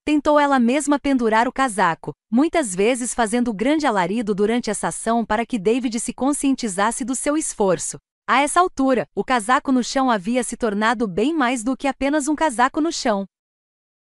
Tentou 0.05 0.39
ela 0.39 0.57
mesma 0.57 0.97
pendurar 0.97 1.47
o 1.47 1.53
casaco, 1.53 2.13
muitas 2.31 2.73
vezes 2.73 3.13
fazendo 3.13 3.53
grande 3.53 3.85
alarido 3.85 4.33
durante 4.33 4.69
essa 4.69 4.87
ação 4.87 5.25
para 5.25 5.45
que 5.45 5.59
David 5.59 5.99
se 5.99 6.13
conscientizasse 6.13 7.03
do 7.03 7.13
seu 7.13 7.37
esforço. 7.37 7.97
A 8.25 8.41
essa 8.41 8.61
altura, 8.61 9.05
o 9.13 9.23
casaco 9.23 9.71
no 9.71 9.83
chão 9.83 10.09
havia 10.09 10.43
se 10.43 10.55
tornado 10.55 11.07
bem 11.07 11.33
mais 11.33 11.61
do 11.61 11.75
que 11.75 11.87
apenas 11.87 12.27
um 12.27 12.35
casaco 12.35 12.79
no 12.79 12.91
chão 12.91 13.27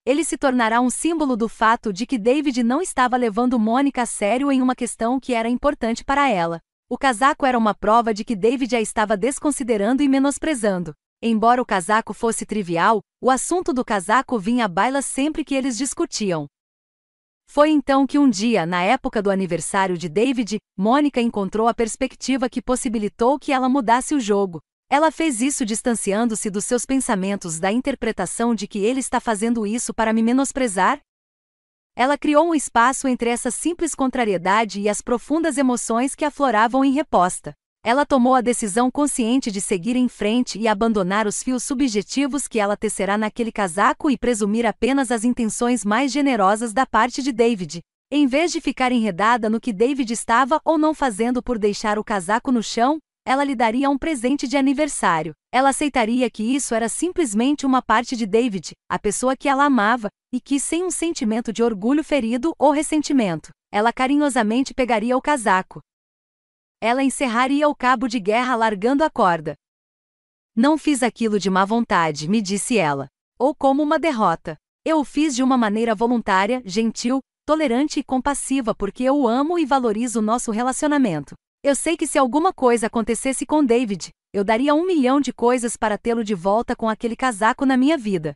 ele 0.05 0.23
se 0.23 0.37
tornará 0.37 0.81
um 0.81 0.89
símbolo 0.89 1.37
do 1.37 1.47
fato 1.47 1.93
de 1.93 2.07
que 2.07 2.17
David 2.17 2.63
não 2.63 2.81
estava 2.81 3.15
levando 3.15 3.59
Mônica 3.59 4.01
a 4.01 4.05
sério 4.05 4.51
em 4.51 4.61
uma 4.61 4.75
questão 4.75 5.19
que 5.19 5.33
era 5.33 5.47
importante 5.47 6.03
para 6.03 6.29
ela. 6.29 6.59
O 6.89 6.97
casaco 6.97 7.45
era 7.45 7.57
uma 7.57 7.73
prova 7.73 8.13
de 8.13 8.25
que 8.25 8.35
David 8.35 8.75
a 8.75 8.81
estava 8.81 9.15
desconsiderando 9.15 10.01
e 10.01 10.09
menosprezando. 10.09 10.93
Embora 11.21 11.61
o 11.61 11.65
casaco 11.65 12.15
fosse 12.15 12.47
trivial, 12.47 12.99
o 13.21 13.29
assunto 13.29 13.71
do 13.71 13.85
casaco 13.85 14.39
vinha 14.39 14.65
à 14.65 14.67
baila 14.67 15.03
sempre 15.03 15.45
que 15.45 15.53
eles 15.53 15.77
discutiam. 15.77 16.47
Foi 17.47 17.69
então 17.69 18.07
que 18.07 18.17
um 18.17 18.29
dia, 18.29 18.65
na 18.65 18.81
época 18.81 19.21
do 19.21 19.29
aniversário 19.29 19.97
de 19.97 20.09
David, 20.09 20.57
Mônica 20.75 21.21
encontrou 21.21 21.67
a 21.67 21.73
perspectiva 21.75 22.49
que 22.49 22.61
possibilitou 22.61 23.37
que 23.37 23.51
ela 23.51 23.69
mudasse 23.69 24.15
o 24.15 24.19
jogo. 24.19 24.59
Ela 24.91 25.09
fez 25.09 25.39
isso 25.39 25.65
distanciando-se 25.65 26.49
dos 26.49 26.65
seus 26.65 26.85
pensamentos 26.85 27.61
da 27.61 27.71
interpretação 27.71 28.53
de 28.53 28.67
que 28.67 28.79
ele 28.79 28.99
está 28.99 29.21
fazendo 29.21 29.65
isso 29.65 29.93
para 29.93 30.11
me 30.11 30.21
menosprezar? 30.21 30.99
Ela 31.95 32.17
criou 32.17 32.49
um 32.49 32.53
espaço 32.53 33.07
entre 33.07 33.29
essa 33.29 33.49
simples 33.49 33.95
contrariedade 33.95 34.81
e 34.81 34.89
as 34.89 35.01
profundas 35.01 35.57
emoções 35.57 36.13
que 36.13 36.25
afloravam 36.25 36.83
em 36.83 36.91
reposta. 36.91 37.53
Ela 37.85 38.05
tomou 38.05 38.35
a 38.35 38.41
decisão 38.41 38.91
consciente 38.91 39.49
de 39.49 39.61
seguir 39.61 39.95
em 39.95 40.09
frente 40.09 40.59
e 40.59 40.67
abandonar 40.67 41.25
os 41.25 41.41
fios 41.41 41.63
subjetivos 41.63 42.45
que 42.45 42.59
ela 42.59 42.75
tecerá 42.75 43.17
naquele 43.17 43.49
casaco 43.49 44.11
e 44.11 44.17
presumir 44.17 44.65
apenas 44.65 45.09
as 45.09 45.23
intenções 45.23 45.85
mais 45.85 46.11
generosas 46.11 46.73
da 46.73 46.85
parte 46.85 47.23
de 47.23 47.31
David. 47.31 47.79
Em 48.11 48.27
vez 48.27 48.51
de 48.51 48.59
ficar 48.59 48.91
enredada 48.91 49.49
no 49.49 49.61
que 49.61 49.71
David 49.71 50.11
estava 50.11 50.59
ou 50.65 50.77
não 50.77 50.93
fazendo 50.93 51.41
por 51.41 51.57
deixar 51.57 51.97
o 51.97 52.03
casaco 52.03 52.51
no 52.51 52.61
chão, 52.61 52.99
ela 53.25 53.43
lhe 53.43 53.55
daria 53.55 53.89
um 53.89 53.97
presente 53.97 54.47
de 54.47 54.57
aniversário. 54.57 55.33
Ela 55.53 55.69
aceitaria 55.69 56.29
que 56.29 56.43
isso 56.43 56.73
era 56.73 56.89
simplesmente 56.89 57.65
uma 57.65 57.81
parte 57.81 58.15
de 58.15 58.25
David, 58.25 58.71
a 58.89 58.97
pessoa 58.97 59.37
que 59.37 59.47
ela 59.47 59.65
amava, 59.65 60.09
e 60.33 60.41
que, 60.41 60.59
sem 60.59 60.83
um 60.83 60.91
sentimento 60.91 61.53
de 61.53 61.61
orgulho 61.61 62.03
ferido 62.03 62.53
ou 62.57 62.71
ressentimento, 62.71 63.51
ela 63.71 63.93
carinhosamente 63.93 64.73
pegaria 64.73 65.15
o 65.15 65.21
casaco. 65.21 65.81
Ela 66.81 67.03
encerraria 67.03 67.69
o 67.69 67.75
cabo 67.75 68.07
de 68.07 68.19
guerra 68.19 68.55
largando 68.55 69.03
a 69.03 69.09
corda. 69.09 69.55
Não 70.55 70.77
fiz 70.77 71.03
aquilo 71.03 71.39
de 71.39 71.49
má 71.49 71.63
vontade, 71.63 72.27
me 72.27 72.41
disse 72.41 72.77
ela. 72.77 73.07
Ou 73.37 73.53
como 73.55 73.83
uma 73.83 73.99
derrota. 73.99 74.57
Eu 74.83 74.99
o 74.99 75.05
fiz 75.05 75.35
de 75.35 75.43
uma 75.43 75.57
maneira 75.57 75.93
voluntária, 75.93 76.61
gentil, 76.65 77.19
tolerante 77.45 77.99
e 77.99 78.03
compassiva 78.03 78.73
porque 78.73 79.03
eu 79.03 79.27
amo 79.27 79.59
e 79.59 79.65
valorizo 79.65 80.19
o 80.19 80.23
nosso 80.23 80.51
relacionamento. 80.51 81.35
Eu 81.63 81.75
sei 81.75 81.95
que 81.95 82.07
se 82.07 82.17
alguma 82.17 82.51
coisa 82.51 82.87
acontecesse 82.87 83.45
com 83.45 83.63
David, 83.63 84.09
eu 84.33 84.43
daria 84.43 84.73
um 84.73 84.83
milhão 84.83 85.21
de 85.21 85.31
coisas 85.31 85.77
para 85.77 85.95
tê-lo 85.95 86.23
de 86.23 86.33
volta 86.33 86.75
com 86.75 86.89
aquele 86.89 87.15
casaco 87.15 87.67
na 87.67 87.77
minha 87.77 87.95
vida. 87.95 88.33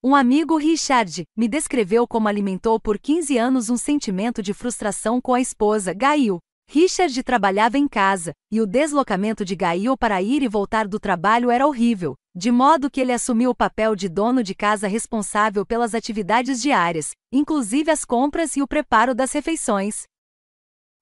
Um 0.00 0.14
amigo, 0.14 0.56
Richard, 0.56 1.24
me 1.36 1.48
descreveu 1.48 2.06
como 2.06 2.28
alimentou 2.28 2.78
por 2.78 3.00
15 3.00 3.36
anos 3.36 3.68
um 3.68 3.76
sentimento 3.76 4.44
de 4.44 4.54
frustração 4.54 5.20
com 5.20 5.34
a 5.34 5.40
esposa, 5.40 5.92
Gail. 5.92 6.38
Richard 6.70 7.20
trabalhava 7.24 7.76
em 7.76 7.88
casa, 7.88 8.32
e 8.48 8.60
o 8.60 8.66
deslocamento 8.66 9.44
de 9.44 9.56
Gail 9.56 9.96
para 9.98 10.22
ir 10.22 10.44
e 10.44 10.48
voltar 10.48 10.86
do 10.86 11.00
trabalho 11.00 11.50
era 11.50 11.66
horrível, 11.66 12.14
de 12.32 12.52
modo 12.52 12.88
que 12.88 13.00
ele 13.00 13.12
assumiu 13.12 13.50
o 13.50 13.56
papel 13.56 13.96
de 13.96 14.08
dono 14.08 14.40
de 14.44 14.54
casa 14.54 14.86
responsável 14.86 15.66
pelas 15.66 15.96
atividades 15.96 16.62
diárias, 16.62 17.10
inclusive 17.32 17.90
as 17.90 18.04
compras 18.04 18.56
e 18.56 18.62
o 18.62 18.68
preparo 18.68 19.16
das 19.16 19.32
refeições. 19.32 20.04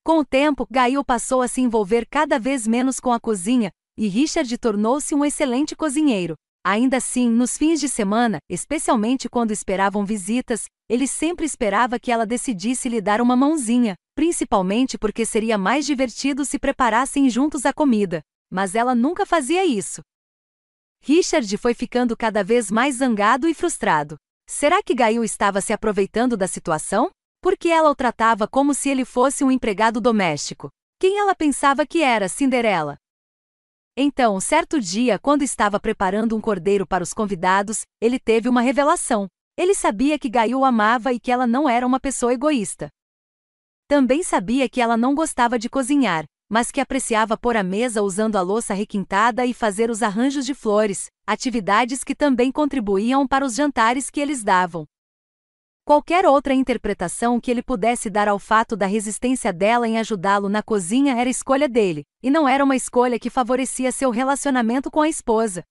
Com 0.05 0.21
o 0.21 0.25
tempo, 0.25 0.67
Gail 0.71 1.05
passou 1.05 1.43
a 1.43 1.49
se 1.49 1.61
envolver 1.61 2.07
cada 2.11 2.39
vez 2.39 2.67
menos 2.67 2.99
com 2.99 3.13
a 3.13 3.21
cozinha, 3.21 3.71
e 3.97 4.09
Richard 4.09 4.57
tornou-se 4.59 5.15
um 5.15 5.25
excelente 5.25 5.75
cozinheiro. 5.77 6.35
Ainda 6.65 6.99
assim, 6.99 7.29
nos 7.29 7.57
fins 7.57 7.81
de 7.81 7.89
semana, 7.89 8.39
especialmente 8.49 9.29
quando 9.29 9.53
esperavam 9.53 10.05
visitas, 10.05 10.65
ele 10.89 11.07
sempre 11.07 11.45
esperava 11.45 11.99
que 11.99 12.11
ela 12.11 12.27
decidisse 12.27 12.89
lhe 12.89 13.01
dar 13.01 13.21
uma 13.21 13.37
mãozinha, 13.37 13.95
principalmente 14.15 14.99
porque 14.99 15.25
seria 15.25 15.57
mais 15.57 15.87
divertido 15.87 16.45
se 16.45 16.59
preparassem 16.59 17.29
juntos 17.31 17.65
a 17.65 17.73
comida. 17.73 18.21
Mas 18.51 18.75
ela 18.75 18.95
nunca 18.95 19.27
fazia 19.27 19.65
isso. 19.65 20.01
Richard 21.03 21.57
foi 21.59 21.75
ficando 21.75 22.17
cada 22.17 22.43
vez 22.43 22.71
mais 22.71 22.97
zangado 22.97 23.49
e 23.49 23.55
frustrado. 23.55 24.17
Será 24.49 24.83
que 24.83 24.95
Gail 24.95 25.23
estava 25.23 25.61
se 25.61 25.73
aproveitando 25.73 26.37
da 26.37 26.47
situação? 26.47 27.11
Porque 27.41 27.69
ela 27.69 27.91
o 27.91 27.95
tratava 27.95 28.49
como 28.49 28.75
se 28.75 28.89
ele 28.89 29.05
fosse 29.05 29.45
um 29.45 29.51
empregado 29.51 30.01
doméstico. 30.01 30.69
Quem 31.01 31.19
ela 31.19 31.35
pensava 31.35 31.87
que 31.87 32.03
era 32.03 32.29
Cinderela? 32.29 32.97
Então, 33.97 34.41
certo 34.41 34.81
dia, 34.81 35.19
quando 35.19 35.43
estava 35.43 35.81
preparando 35.81 36.37
um 36.37 36.41
cordeiro 36.41 36.87
para 36.87 37.03
os 37.03 37.13
convidados, 37.13 37.83
ele 38.01 38.19
teve 38.19 38.49
uma 38.49 38.61
revelação. 38.61 39.27
Ele 39.57 39.75
sabia 39.75 40.19
que 40.19 40.29
Gail 40.29 40.65
amava 40.65 41.13
e 41.13 41.19
que 41.19 41.33
ela 41.33 41.47
não 41.47 41.69
era 41.69 41.87
uma 41.87 41.99
pessoa 41.99 42.33
egoísta. 42.33 42.89
Também 43.89 44.23
sabia 44.23 44.69
que 44.69 44.81
ela 44.81 44.97
não 44.97 45.15
gostava 45.15 45.59
de 45.59 45.69
cozinhar, 45.69 46.25
mas 46.49 46.71
que 46.71 46.81
apreciava 46.81 47.37
pôr 47.37 47.57
a 47.57 47.63
mesa 47.63 48.03
usando 48.03 48.37
a 48.37 48.41
louça 48.41 48.73
requintada 48.73 49.45
e 49.45 49.53
fazer 49.53 49.91
os 49.91 50.03
arranjos 50.03 50.47
de 50.47 50.55
flores, 50.55 51.07
atividades 51.27 52.05
que 52.05 52.15
também 52.15 52.53
contribuíam 52.53 53.27
para 53.27 53.45
os 53.45 53.55
jantares 53.55 54.11
que 54.11 54.21
eles 54.21 54.45
davam. 54.45 54.87
Qualquer 55.89 56.27
outra 56.27 56.53
interpretação 56.53 57.41
que 57.41 57.51
ele 57.51 57.63
pudesse 57.63 58.11
dar 58.11 58.29
ao 58.29 58.39
fato 58.39 58.77
da 58.77 58.85
resistência 58.85 59.51
dela 59.55 59.89
em 59.89 59.97
ajudá-lo 59.97 60.47
na 60.47 60.63
cozinha 60.63 61.19
era 61.19 61.31
escolha 61.31 61.67
dele, 61.67 62.05
e 62.23 62.29
não 62.29 62.47
era 62.47 62.63
uma 62.63 62.77
escolha 62.77 63.19
que 63.19 63.31
favorecia 63.31 63.91
seu 63.91 64.11
relacionamento 64.11 64.91
com 64.91 65.01
a 65.01 65.09
esposa. 65.09 65.65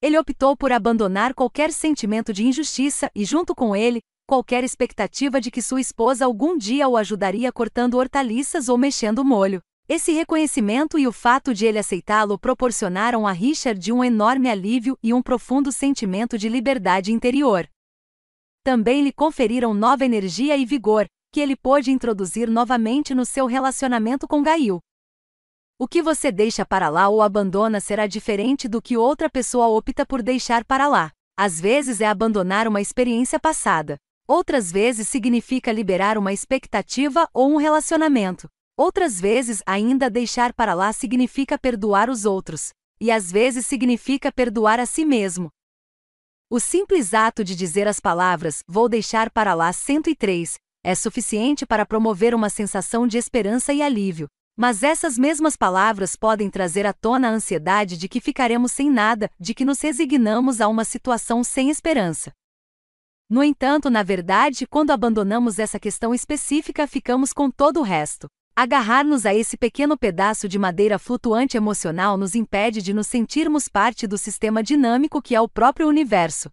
Ele 0.00 0.16
optou 0.16 0.56
por 0.56 0.70
abandonar 0.70 1.34
qualquer 1.34 1.72
sentimento 1.72 2.32
de 2.32 2.44
injustiça 2.44 3.10
e, 3.16 3.24
junto 3.24 3.52
com 3.52 3.74
ele, 3.74 4.00
qualquer 4.28 4.62
expectativa 4.62 5.40
de 5.40 5.50
que 5.50 5.60
sua 5.60 5.80
esposa 5.80 6.24
algum 6.24 6.56
dia 6.56 6.86
o 6.86 6.96
ajudaria 6.96 7.50
cortando 7.50 7.94
hortaliças 7.94 8.68
ou 8.68 8.78
mexendo 8.78 9.24
molho. 9.24 9.60
Esse 9.88 10.12
reconhecimento 10.12 11.00
e 11.00 11.08
o 11.08 11.10
fato 11.10 11.52
de 11.52 11.66
ele 11.66 11.80
aceitá-lo 11.80 12.38
proporcionaram 12.38 13.26
a 13.26 13.32
Richard 13.32 13.92
um 13.92 14.04
enorme 14.04 14.48
alívio 14.48 14.96
e 15.02 15.12
um 15.12 15.20
profundo 15.20 15.72
sentimento 15.72 16.38
de 16.38 16.48
liberdade 16.48 17.12
interior 17.12 17.68
também 18.66 19.04
lhe 19.04 19.12
conferiram 19.12 19.72
nova 19.72 20.04
energia 20.04 20.56
e 20.56 20.66
vigor, 20.66 21.06
que 21.32 21.38
ele 21.38 21.54
pôde 21.54 21.92
introduzir 21.92 22.50
novamente 22.50 23.14
no 23.14 23.24
seu 23.24 23.46
relacionamento 23.46 24.26
com 24.26 24.42
Gail. 24.42 24.80
O 25.78 25.86
que 25.86 26.02
você 26.02 26.32
deixa 26.32 26.66
para 26.66 26.88
lá 26.88 27.08
ou 27.08 27.22
abandona 27.22 27.78
será 27.78 28.08
diferente 28.08 28.66
do 28.66 28.82
que 28.82 28.96
outra 28.96 29.30
pessoa 29.30 29.68
opta 29.68 30.04
por 30.04 30.20
deixar 30.20 30.64
para 30.64 30.88
lá. 30.88 31.12
Às 31.38 31.60
vezes 31.60 32.00
é 32.00 32.06
abandonar 32.06 32.66
uma 32.66 32.80
experiência 32.80 33.38
passada. 33.38 33.98
Outras 34.26 34.72
vezes 34.72 35.06
significa 35.06 35.70
liberar 35.70 36.18
uma 36.18 36.32
expectativa 36.32 37.28
ou 37.32 37.48
um 37.48 37.58
relacionamento. 37.58 38.48
Outras 38.76 39.20
vezes, 39.20 39.62
ainda 39.64 40.10
deixar 40.10 40.52
para 40.52 40.74
lá 40.74 40.92
significa 40.92 41.56
perdoar 41.56 42.10
os 42.10 42.24
outros. 42.24 42.70
E 43.00 43.12
às 43.12 43.30
vezes 43.30 43.64
significa 43.64 44.32
perdoar 44.32 44.80
a 44.80 44.86
si 44.86 45.04
mesmo, 45.04 45.50
o 46.48 46.60
simples 46.60 47.12
ato 47.12 47.42
de 47.42 47.56
dizer 47.56 47.88
as 47.88 47.98
palavras 47.98 48.62
vou 48.68 48.88
deixar 48.88 49.30
para 49.30 49.52
lá 49.52 49.72
103 49.72 50.54
é 50.84 50.94
suficiente 50.94 51.66
para 51.66 51.84
promover 51.84 52.32
uma 52.32 52.48
sensação 52.48 53.08
de 53.08 53.18
esperança 53.18 53.72
e 53.72 53.82
alívio. 53.82 54.28
Mas 54.56 54.84
essas 54.84 55.18
mesmas 55.18 55.56
palavras 55.56 56.14
podem 56.14 56.48
trazer 56.48 56.86
à 56.86 56.92
tona 56.92 57.28
a 57.28 57.32
ansiedade 57.32 57.96
de 57.96 58.08
que 58.08 58.20
ficaremos 58.20 58.70
sem 58.70 58.88
nada, 58.88 59.28
de 59.40 59.52
que 59.52 59.64
nos 59.64 59.80
resignamos 59.80 60.60
a 60.60 60.68
uma 60.68 60.84
situação 60.84 61.42
sem 61.42 61.68
esperança. 61.68 62.30
No 63.28 63.42
entanto, 63.42 63.90
na 63.90 64.04
verdade, 64.04 64.64
quando 64.64 64.92
abandonamos 64.92 65.58
essa 65.58 65.80
questão 65.80 66.14
específica, 66.14 66.86
ficamos 66.86 67.32
com 67.32 67.50
todo 67.50 67.80
o 67.80 67.82
resto. 67.82 68.28
Agarrar-nos 68.58 69.26
a 69.26 69.34
esse 69.34 69.54
pequeno 69.54 69.98
pedaço 69.98 70.48
de 70.48 70.58
madeira 70.58 70.98
flutuante 70.98 71.58
emocional 71.58 72.16
nos 72.16 72.34
impede 72.34 72.80
de 72.80 72.94
nos 72.94 73.06
sentirmos 73.06 73.68
parte 73.68 74.06
do 74.06 74.16
sistema 74.16 74.62
dinâmico 74.62 75.20
que 75.20 75.34
é 75.34 75.40
o 75.42 75.46
próprio 75.46 75.86
universo. 75.86 76.50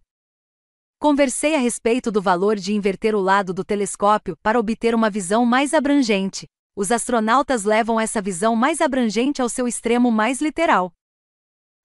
Conversei 1.00 1.54
a 1.54 1.58
respeito 1.58 2.12
do 2.12 2.20
valor 2.20 2.56
de 2.56 2.74
inverter 2.74 3.14
o 3.14 3.20
lado 3.22 3.54
do 3.54 3.64
telescópio 3.64 4.36
para 4.42 4.60
obter 4.60 4.94
uma 4.94 5.08
visão 5.08 5.46
mais 5.46 5.72
abrangente. 5.72 6.46
Os 6.76 6.92
astronautas 6.92 7.64
levam 7.64 7.98
essa 7.98 8.20
visão 8.20 8.54
mais 8.54 8.82
abrangente 8.82 9.40
ao 9.40 9.48
seu 9.48 9.66
extremo 9.66 10.12
mais 10.12 10.42
literal. 10.42 10.92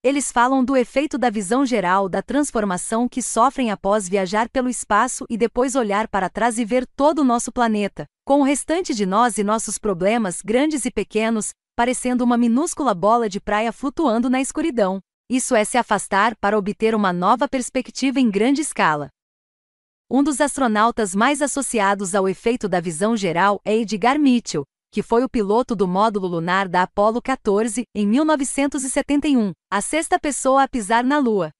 Eles 0.01 0.31
falam 0.31 0.63
do 0.63 0.77
efeito 0.77 1.17
da 1.17 1.29
visão 1.29 1.65
geral 1.65 2.07
da 2.07 2.21
transformação 2.21 3.05
que 3.05 3.21
sofrem 3.21 3.69
após 3.69 4.07
viajar 4.07 4.47
pelo 4.47 4.69
espaço 4.69 5.25
e 5.29 5.37
depois 5.37 5.75
olhar 5.75 6.07
para 6.07 6.29
trás 6.29 6.57
e 6.57 6.63
ver 6.63 6.87
todo 6.95 7.19
o 7.19 7.23
nosso 7.25 7.51
planeta, 7.51 8.05
com 8.25 8.39
o 8.39 8.43
restante 8.43 8.95
de 8.95 9.05
nós 9.05 9.37
e 9.37 9.43
nossos 9.43 9.77
problemas, 9.77 10.41
grandes 10.41 10.85
e 10.85 10.91
pequenos, 10.91 11.49
parecendo 11.75 12.23
uma 12.23 12.37
minúscula 12.37 12.93
bola 12.95 13.27
de 13.27 13.41
praia 13.41 13.73
flutuando 13.73 14.29
na 14.29 14.39
escuridão. 14.39 15.01
Isso 15.29 15.53
é 15.53 15.65
se 15.65 15.77
afastar 15.77 16.33
para 16.37 16.57
obter 16.57 16.95
uma 16.95 17.11
nova 17.11 17.45
perspectiva 17.49 18.21
em 18.21 18.31
grande 18.31 18.61
escala. 18.61 19.09
Um 20.09 20.23
dos 20.23 20.39
astronautas 20.39 21.13
mais 21.13 21.41
associados 21.41 22.15
ao 22.15 22.27
efeito 22.29 22.69
da 22.69 22.79
visão 22.79 23.17
geral 23.17 23.59
é 23.65 23.75
Edgar 23.75 24.17
Mitchell, 24.17 24.63
que 24.91 25.03
foi 25.03 25.23
o 25.23 25.29
piloto 25.29 25.75
do 25.75 25.87
módulo 25.87 26.27
lunar 26.27 26.67
da 26.67 26.83
Apollo 26.83 27.21
14, 27.21 27.83
em 27.95 28.07
1971, 28.07 29.51
a 29.71 29.81
sexta 29.81 30.19
pessoa 30.19 30.63
a 30.63 30.67
pisar 30.67 31.03
na 31.03 31.17
Lua. 31.17 31.51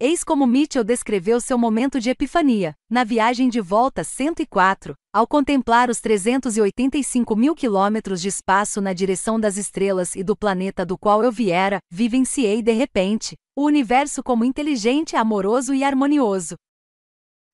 Eis 0.00 0.22
como 0.22 0.46
Mitchell 0.46 0.84
descreveu 0.84 1.40
seu 1.40 1.58
momento 1.58 1.98
de 1.98 2.08
epifania, 2.08 2.72
na 2.88 3.02
viagem 3.02 3.48
de 3.48 3.60
volta 3.60 4.04
104, 4.04 4.94
ao 5.12 5.26
contemplar 5.26 5.90
os 5.90 6.00
385 6.00 7.34
mil 7.34 7.52
quilômetros 7.52 8.20
de 8.22 8.28
espaço 8.28 8.80
na 8.80 8.92
direção 8.92 9.40
das 9.40 9.56
estrelas 9.56 10.14
e 10.14 10.22
do 10.22 10.36
planeta 10.36 10.86
do 10.86 10.96
qual 10.96 11.24
eu 11.24 11.32
viera, 11.32 11.80
vivenciei 11.90 12.62
de 12.62 12.72
repente, 12.72 13.34
o 13.56 13.64
universo 13.64 14.22
como 14.22 14.44
inteligente, 14.44 15.16
amoroso 15.16 15.74
e 15.74 15.82
harmonioso. 15.82 16.54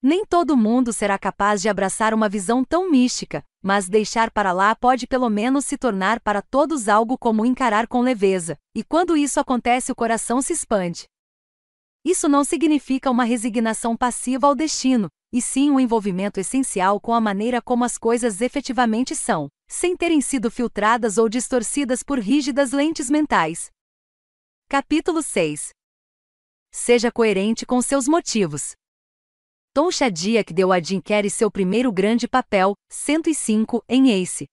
Nem 0.03 0.27
todo 0.27 0.55
mundo 0.55 0.93
será 0.93 1.19
capaz 1.19 1.63
de 1.63 1.71
abraçar 1.71 2.13
uma 2.13 2.29
visão 2.29 2.63
tão 2.63 2.91
mística, 2.91 3.43
mas 3.65 3.89
deixar 3.89 4.31
para 4.31 4.53
lá 4.53 4.77
pode 4.77 5.07
pelo 5.07 5.31
menos 5.31 5.65
se 5.65 5.79
tornar 5.79 6.21
para 6.21 6.43
todos 6.43 6.87
algo 6.87 7.17
como 7.17 7.47
encarar 7.47 7.89
com 7.89 8.03
leveza, 8.03 8.59
e 8.75 8.85
quando 8.85 9.17
isso 9.17 9.41
acontece 9.41 9.91
o 9.91 9.95
coração 9.95 10.43
se 10.43 10.53
expande. 10.53 11.07
Isso 12.05 12.29
não 12.29 12.45
significa 12.45 13.11
uma 13.11 13.25
resignação 13.25 13.97
passiva 13.97 14.47
ao 14.47 14.55
destino, 14.55 15.09
e 15.33 15.41
sim 15.41 15.71
um 15.71 15.81
envolvimento 15.81 16.39
essencial 16.39 17.01
com 17.01 17.15
a 17.15 17.21
maneira 17.23 17.63
como 17.63 17.85
as 17.85 17.97
coisas 17.97 18.43
efetivamente 18.43 19.17
são, 19.17 19.49
sem 19.67 19.97
terem 19.97 20.21
sido 20.21 20.51
filtradas 20.51 21.17
ou 21.17 21.27
distorcidas 21.27 22.03
por 22.03 22.19
rígidas 22.19 22.71
lentes 22.71 23.09
mentais. 23.09 23.71
Capítulo 24.69 25.23
6 25.23 25.71
Seja 26.71 27.11
coerente 27.11 27.65
com 27.65 27.81
seus 27.81 28.07
motivos. 28.07 28.75
Tom 29.75 29.91
Shadyac 29.91 30.55
deu 30.55 30.71
a 30.71 30.79
Jim 30.79 31.01
Carrey 31.01 31.29
seu 31.29 31.51
primeiro 31.51 31.91
grande 31.91 32.29
papel, 32.29 32.77
105, 32.89 33.83
em 33.89 34.23
Ace. 34.23 34.47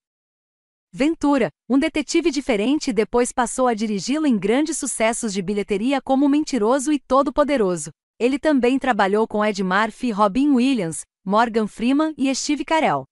Ventura, 0.92 1.48
um 1.68 1.78
detetive 1.78 2.28
diferente 2.28 2.90
e 2.90 2.92
depois 2.92 3.30
passou 3.30 3.68
a 3.68 3.72
dirigi-lo 3.72 4.26
em 4.26 4.36
grandes 4.36 4.78
sucessos 4.78 5.32
de 5.32 5.40
bilheteria 5.40 6.02
como 6.02 6.28
Mentiroso 6.28 6.92
e 6.92 6.98
Todo-Poderoso. 6.98 7.92
Ele 8.18 8.36
também 8.36 8.80
trabalhou 8.80 9.28
com 9.28 9.44
Ed 9.44 9.62
Murphy, 9.62 10.10
Robin 10.10 10.50
Williams, 10.54 11.02
Morgan 11.24 11.68
Freeman 11.68 12.12
e 12.18 12.34
Steve 12.34 12.64
Carell. 12.64 13.04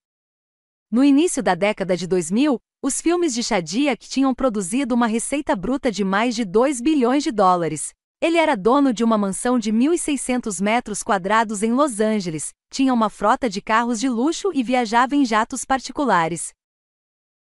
No 0.90 1.04
início 1.04 1.40
da 1.40 1.54
década 1.54 1.96
de 1.96 2.08
2000, 2.08 2.58
os 2.82 3.00
filmes 3.00 3.32
de 3.32 3.44
Shadyac 3.44 4.08
tinham 4.08 4.34
produzido 4.34 4.96
uma 4.96 5.06
receita 5.06 5.54
bruta 5.54 5.92
de 5.92 6.02
mais 6.02 6.34
de 6.34 6.44
2 6.44 6.80
bilhões 6.80 7.22
de 7.22 7.30
dólares, 7.30 7.94
ele 8.20 8.36
era 8.36 8.54
dono 8.54 8.92
de 8.92 9.02
uma 9.02 9.16
mansão 9.16 9.58
de 9.58 9.72
1.600 9.72 10.60
metros 10.60 11.02
quadrados 11.02 11.62
em 11.62 11.72
Los 11.72 12.00
Angeles, 12.00 12.50
tinha 12.70 12.92
uma 12.92 13.08
frota 13.08 13.48
de 13.48 13.62
carros 13.62 13.98
de 13.98 14.10
luxo 14.10 14.50
e 14.52 14.62
viajava 14.62 15.16
em 15.16 15.24
jatos 15.24 15.64
particulares. 15.64 16.52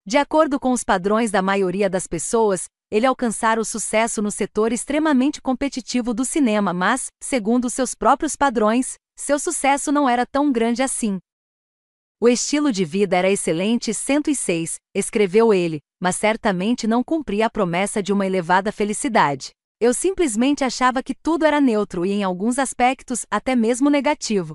De 0.05 0.19
acordo 0.19 0.59
com 0.59 0.73
os 0.73 0.83
padrões 0.83 1.31
da 1.31 1.41
maioria 1.41 1.89
das 1.89 2.09
pessoas, 2.09 2.67
ele 2.91 3.07
alcançara 3.07 3.61
o 3.61 3.65
sucesso 3.65 4.20
no 4.20 4.31
setor 4.31 4.73
extremamente 4.73 5.41
competitivo 5.41 6.12
do 6.12 6.25
cinema, 6.25 6.75
mas, 6.75 7.07
segundo 7.23 7.70
seus 7.70 7.94
próprios 7.94 8.36
padrões, 8.36 8.97
seu 9.17 9.39
sucesso 9.39 9.93
não 9.93 10.09
era 10.09 10.27
tão 10.27 10.51
grande 10.51 10.83
assim. 10.83 11.19
O 12.20 12.28
estilo 12.28 12.73
de 12.73 12.85
vida 12.85 13.17
era 13.17 13.31
excelente 13.31 13.94
106, 13.94 14.77
escreveu 14.94 15.55
ele, 15.55 15.81
mas 16.01 16.17
certamente 16.17 16.86
não 16.86 17.03
cumpria 17.03 17.47
a 17.47 17.51
promessa 17.51 18.03
de 18.03 18.12
uma 18.12 18.27
elevada 18.27 18.73
felicidade. 18.73 19.53
Eu 19.81 19.93
simplesmente 19.93 20.65
achava 20.65 21.03
que 21.03 21.15
tudo 21.15 21.44
era 21.44 21.61
neutro 21.61 22.07
e, 22.07 22.12
em 22.12 22.23
alguns 22.23 22.59
aspectos, 22.59 23.27
até 23.31 23.57
mesmo 23.57 23.91
negativo. 23.91 24.55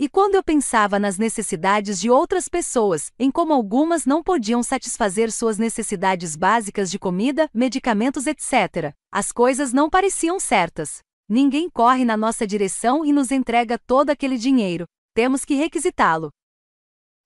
E 0.00 0.08
quando 0.08 0.36
eu 0.36 0.44
pensava 0.44 0.98
nas 0.98 1.18
necessidades 1.18 2.00
de 2.00 2.08
outras 2.08 2.48
pessoas, 2.48 3.10
em 3.18 3.30
como 3.30 3.52
algumas 3.52 4.06
não 4.06 4.22
podiam 4.22 4.62
satisfazer 4.62 5.32
suas 5.32 5.58
necessidades 5.58 6.36
básicas 6.36 6.88
de 6.90 6.98
comida, 6.98 7.50
medicamentos, 7.52 8.26
etc., 8.26 8.94
as 9.10 9.32
coisas 9.32 9.72
não 9.72 9.90
pareciam 9.90 10.38
certas. 10.38 11.00
Ninguém 11.28 11.68
corre 11.68 12.04
na 12.04 12.16
nossa 12.16 12.46
direção 12.46 13.04
e 13.04 13.12
nos 13.12 13.32
entrega 13.32 13.76
todo 13.76 14.10
aquele 14.10 14.38
dinheiro, 14.38 14.86
temos 15.14 15.44
que 15.44 15.56
requisitá-lo. 15.56 16.30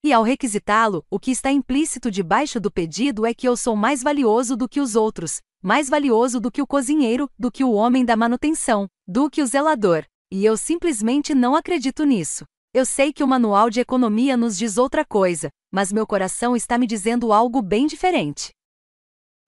E 0.05 0.13
ao 0.13 0.25
requisitá-lo, 0.25 1.05
o 1.09 1.17
que 1.17 1.31
está 1.31 1.53
implícito 1.53 2.11
debaixo 2.11 2.59
do 2.59 2.73
pedido 2.73 3.25
é 3.25 3.33
que 3.33 3.47
eu 3.47 3.57
sou 3.57 3.77
mais 3.77 4.03
valioso 4.03 4.57
do 4.57 4.69
que 4.69 4.81
os 4.81 4.97
outros, 4.97 5.41
mais 5.63 5.89
valioso 5.89 6.41
do 6.41 6.51
que 6.51 6.61
o 6.61 6.67
cozinheiro, 6.67 7.31
do 7.39 7.53
que 7.53 7.63
o 7.63 7.71
homem 7.71 8.05
da 8.05 8.17
manutenção, 8.17 8.89
do 9.07 9.31
que 9.31 9.41
o 9.41 9.47
zelador. 9.47 10.05
E 10.29 10.45
eu 10.45 10.57
simplesmente 10.57 11.37
não 11.37 11.55
acredito 11.55 12.05
nisso. 12.05 12.45
Eu 12.75 12.85
sei 12.85 13.13
que 13.13 13.23
o 13.23 13.29
manual 13.29 13.71
de 13.71 13.79
economia 13.79 14.37
nos 14.37 14.59
diz 14.59 14.77
outra 14.77 15.05
coisa, 15.05 15.51
mas 15.71 15.93
meu 15.93 16.05
coração 16.05 16.57
está 16.57 16.77
me 16.77 16.87
dizendo 16.87 17.33
algo 17.33 17.63
bem 17.63 17.87
diferente. 17.87 18.51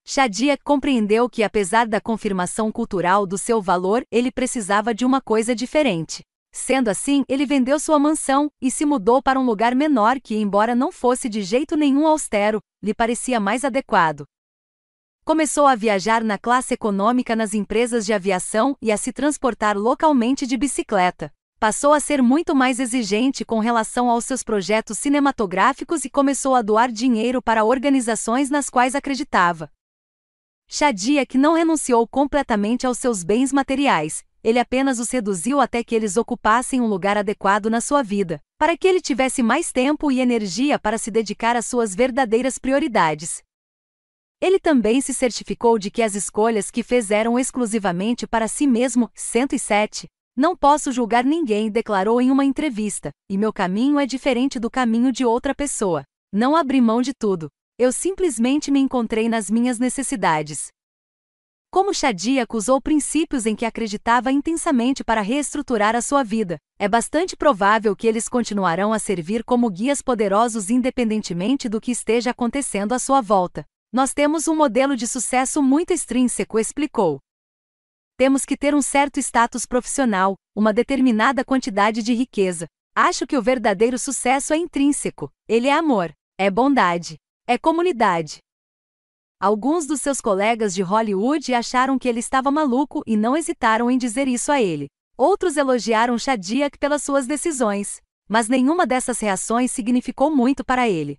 Shadia 0.05 0.57
compreendeu 0.63 1.29
que, 1.29 1.43
apesar 1.43 1.85
da 1.85 1.99
confirmação 1.99 2.71
cultural 2.71 3.27
do 3.27 3.37
seu 3.37 3.61
valor, 3.61 4.05
ele 4.09 4.31
precisava 4.31 4.95
de 4.95 5.03
uma 5.03 5.19
coisa 5.19 5.53
diferente. 5.53 6.23
Sendo 6.57 6.87
assim, 6.87 7.25
ele 7.27 7.45
vendeu 7.45 7.77
sua 7.77 7.99
mansão 7.99 8.49
e 8.61 8.71
se 8.71 8.85
mudou 8.85 9.21
para 9.21 9.37
um 9.37 9.43
lugar 9.43 9.75
menor 9.75 10.21
que, 10.21 10.37
embora 10.37 10.73
não 10.73 10.89
fosse 10.89 11.27
de 11.27 11.41
jeito 11.41 11.75
nenhum 11.75 12.07
austero, 12.07 12.61
lhe 12.81 12.93
parecia 12.93 13.41
mais 13.41 13.65
adequado. 13.65 14.23
Começou 15.25 15.67
a 15.67 15.75
viajar 15.75 16.23
na 16.23 16.37
classe 16.37 16.73
econômica 16.73 17.35
nas 17.35 17.53
empresas 17.53 18.05
de 18.05 18.13
aviação 18.13 18.73
e 18.81 18.89
a 18.89 18.95
se 18.95 19.11
transportar 19.11 19.77
localmente 19.77 20.47
de 20.47 20.55
bicicleta. 20.55 21.29
Passou 21.59 21.91
a 21.91 21.99
ser 21.99 22.21
muito 22.21 22.55
mais 22.55 22.79
exigente 22.79 23.43
com 23.43 23.59
relação 23.59 24.09
aos 24.09 24.23
seus 24.23 24.41
projetos 24.41 24.97
cinematográficos 24.97 26.05
e 26.05 26.09
começou 26.09 26.55
a 26.55 26.61
doar 26.61 26.89
dinheiro 26.89 27.41
para 27.41 27.65
organizações 27.65 28.49
nas 28.49 28.69
quais 28.69 28.95
acreditava. 28.95 29.69
Shadia 30.69 31.25
que 31.25 31.37
não 31.37 31.53
renunciou 31.53 32.07
completamente 32.07 32.87
aos 32.87 32.97
seus 32.97 33.25
bens 33.25 33.51
materiais, 33.51 34.23
ele 34.45 34.59
apenas 34.59 34.99
os 34.99 35.09
reduziu 35.09 35.59
até 35.59 35.83
que 35.83 35.95
eles 35.95 36.17
ocupassem 36.17 36.79
um 36.79 36.85
lugar 36.85 37.17
adequado 37.17 37.67
na 37.67 37.81
sua 37.81 38.03
vida, 38.03 38.39
para 38.59 38.77
que 38.77 38.87
ele 38.87 39.01
tivesse 39.01 39.41
mais 39.41 39.71
tempo 39.71 40.11
e 40.11 40.19
energia 40.19 40.77
para 40.77 40.99
se 40.99 41.09
dedicar 41.09 41.55
às 41.55 41.65
suas 41.65 41.95
verdadeiras 41.95 42.59
prioridades. 42.59 43.41
Ele 44.39 44.59
também 44.59 45.01
se 45.01 45.15
certificou 45.15 45.79
de 45.79 45.89
que 45.89 46.03
as 46.03 46.13
escolhas 46.13 46.69
que 46.69 46.83
fez 46.83 47.09
eram 47.09 47.39
exclusivamente 47.39 48.27
para 48.27 48.47
si 48.47 48.67
mesmo. 48.67 49.09
107. 49.15 50.05
Não 50.37 50.55
posso 50.55 50.91
julgar 50.91 51.23
ninguém, 51.23 51.71
declarou 51.71 52.21
em 52.21 52.29
uma 52.29 52.45
entrevista, 52.45 53.09
e 53.27 53.39
meu 53.39 53.51
caminho 53.51 53.99
é 53.99 54.05
diferente 54.05 54.59
do 54.59 54.69
caminho 54.69 55.11
de 55.11 55.25
outra 55.25 55.55
pessoa. 55.55 56.03
Não 56.31 56.55
abri 56.55 56.79
mão 56.79 57.01
de 57.01 57.15
tudo. 57.15 57.49
Eu 57.79 57.91
simplesmente 57.91 58.69
me 58.69 58.79
encontrei 58.79 59.27
nas 59.27 59.49
minhas 59.49 59.79
necessidades. 59.79 60.67
Como 61.75 61.93
Shadia 61.93 62.47
usou 62.53 62.79
princípios 62.79 63.45
em 63.45 63.53
que 63.53 63.65
acreditava 63.65 64.31
intensamente 64.31 65.03
para 65.03 65.19
reestruturar 65.19 65.93
a 65.93 66.01
sua 66.01 66.23
vida, 66.23 66.57
é 66.79 66.87
bastante 66.87 67.35
provável 67.35 67.93
que 67.97 68.07
eles 68.07 68.29
continuarão 68.29 68.93
a 68.93 68.97
servir 68.97 69.43
como 69.43 69.69
guias 69.69 70.01
poderosos 70.01 70.69
independentemente 70.69 71.67
do 71.67 71.81
que 71.81 71.91
esteja 71.91 72.31
acontecendo 72.31 72.93
à 72.93 72.97
sua 72.97 73.19
volta. 73.19 73.65
Nós 73.91 74.13
temos 74.13 74.47
um 74.47 74.55
modelo 74.55 74.95
de 74.95 75.05
sucesso 75.05 75.61
muito 75.61 75.91
extrínseco, 75.91 76.57
explicou. 76.57 77.19
Temos 78.15 78.45
que 78.45 78.55
ter 78.55 78.73
um 78.73 78.81
certo 78.81 79.19
status 79.19 79.65
profissional, 79.65 80.35
uma 80.55 80.71
determinada 80.71 81.43
quantidade 81.43 82.01
de 82.01 82.13
riqueza. 82.13 82.67
Acho 82.95 83.27
que 83.27 83.35
o 83.35 83.41
verdadeiro 83.41 83.99
sucesso 83.99 84.53
é 84.53 84.57
intrínseco. 84.57 85.29
Ele 85.45 85.67
é 85.67 85.73
amor, 85.73 86.13
é 86.37 86.49
bondade, 86.49 87.17
é 87.45 87.57
comunidade. 87.57 88.44
Alguns 89.39 89.85
dos 89.85 90.01
seus 90.01 90.21
colegas 90.21 90.73
de 90.73 90.81
Hollywood 90.81 91.53
acharam 91.53 91.99
que 91.99 92.07
ele 92.07 92.19
estava 92.19 92.49
maluco 92.49 93.03
e 93.05 93.17
não 93.17 93.35
hesitaram 93.35 93.91
em 93.91 93.97
dizer 93.97 94.27
isso 94.27 94.51
a 94.51 94.61
ele. 94.61 94.87
Outros 95.17 95.57
elogiaram 95.57 96.17
Shadiak 96.17 96.77
pelas 96.77 97.03
suas 97.03 97.27
decisões, 97.27 98.01
mas 98.29 98.47
nenhuma 98.47 98.87
dessas 98.87 99.19
reações 99.19 99.71
significou 99.71 100.33
muito 100.33 100.63
para 100.63 100.87
ele. 100.87 101.17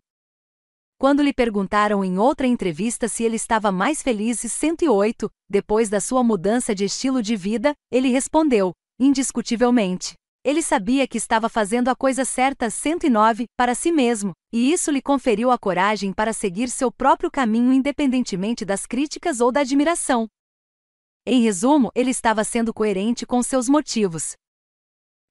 Quando 0.98 1.22
lhe 1.22 1.32
perguntaram 1.32 2.02
em 2.02 2.18
outra 2.18 2.46
entrevista 2.46 3.06
se 3.06 3.22
ele 3.22 3.36
estava 3.36 3.70
mais 3.70 4.02
feliz 4.02 4.42
e 4.44 4.48
108, 4.48 5.30
depois 5.48 5.90
da 5.90 6.00
sua 6.00 6.24
mudança 6.24 6.74
de 6.74 6.86
estilo 6.86 7.22
de 7.22 7.36
vida, 7.36 7.74
ele 7.92 8.08
respondeu: 8.08 8.72
indiscutivelmente. 8.98 10.14
Ele 10.46 10.62
sabia 10.62 11.08
que 11.08 11.18
estava 11.18 11.48
fazendo 11.48 11.88
a 11.88 11.96
coisa 11.96 12.24
certa 12.24 12.70
109 12.70 13.46
para 13.56 13.74
si 13.74 13.90
mesmo, 13.90 14.30
e 14.52 14.72
isso 14.72 14.92
lhe 14.92 15.02
conferiu 15.02 15.50
a 15.50 15.58
coragem 15.58 16.12
para 16.12 16.32
seguir 16.32 16.70
seu 16.70 16.88
próprio 16.88 17.28
caminho 17.28 17.72
independentemente 17.72 18.64
das 18.64 18.86
críticas 18.86 19.40
ou 19.40 19.50
da 19.50 19.62
admiração. 19.62 20.28
Em 21.26 21.42
resumo, 21.42 21.90
ele 21.96 22.12
estava 22.12 22.44
sendo 22.44 22.72
coerente 22.72 23.26
com 23.26 23.42
seus 23.42 23.68
motivos. 23.68 24.36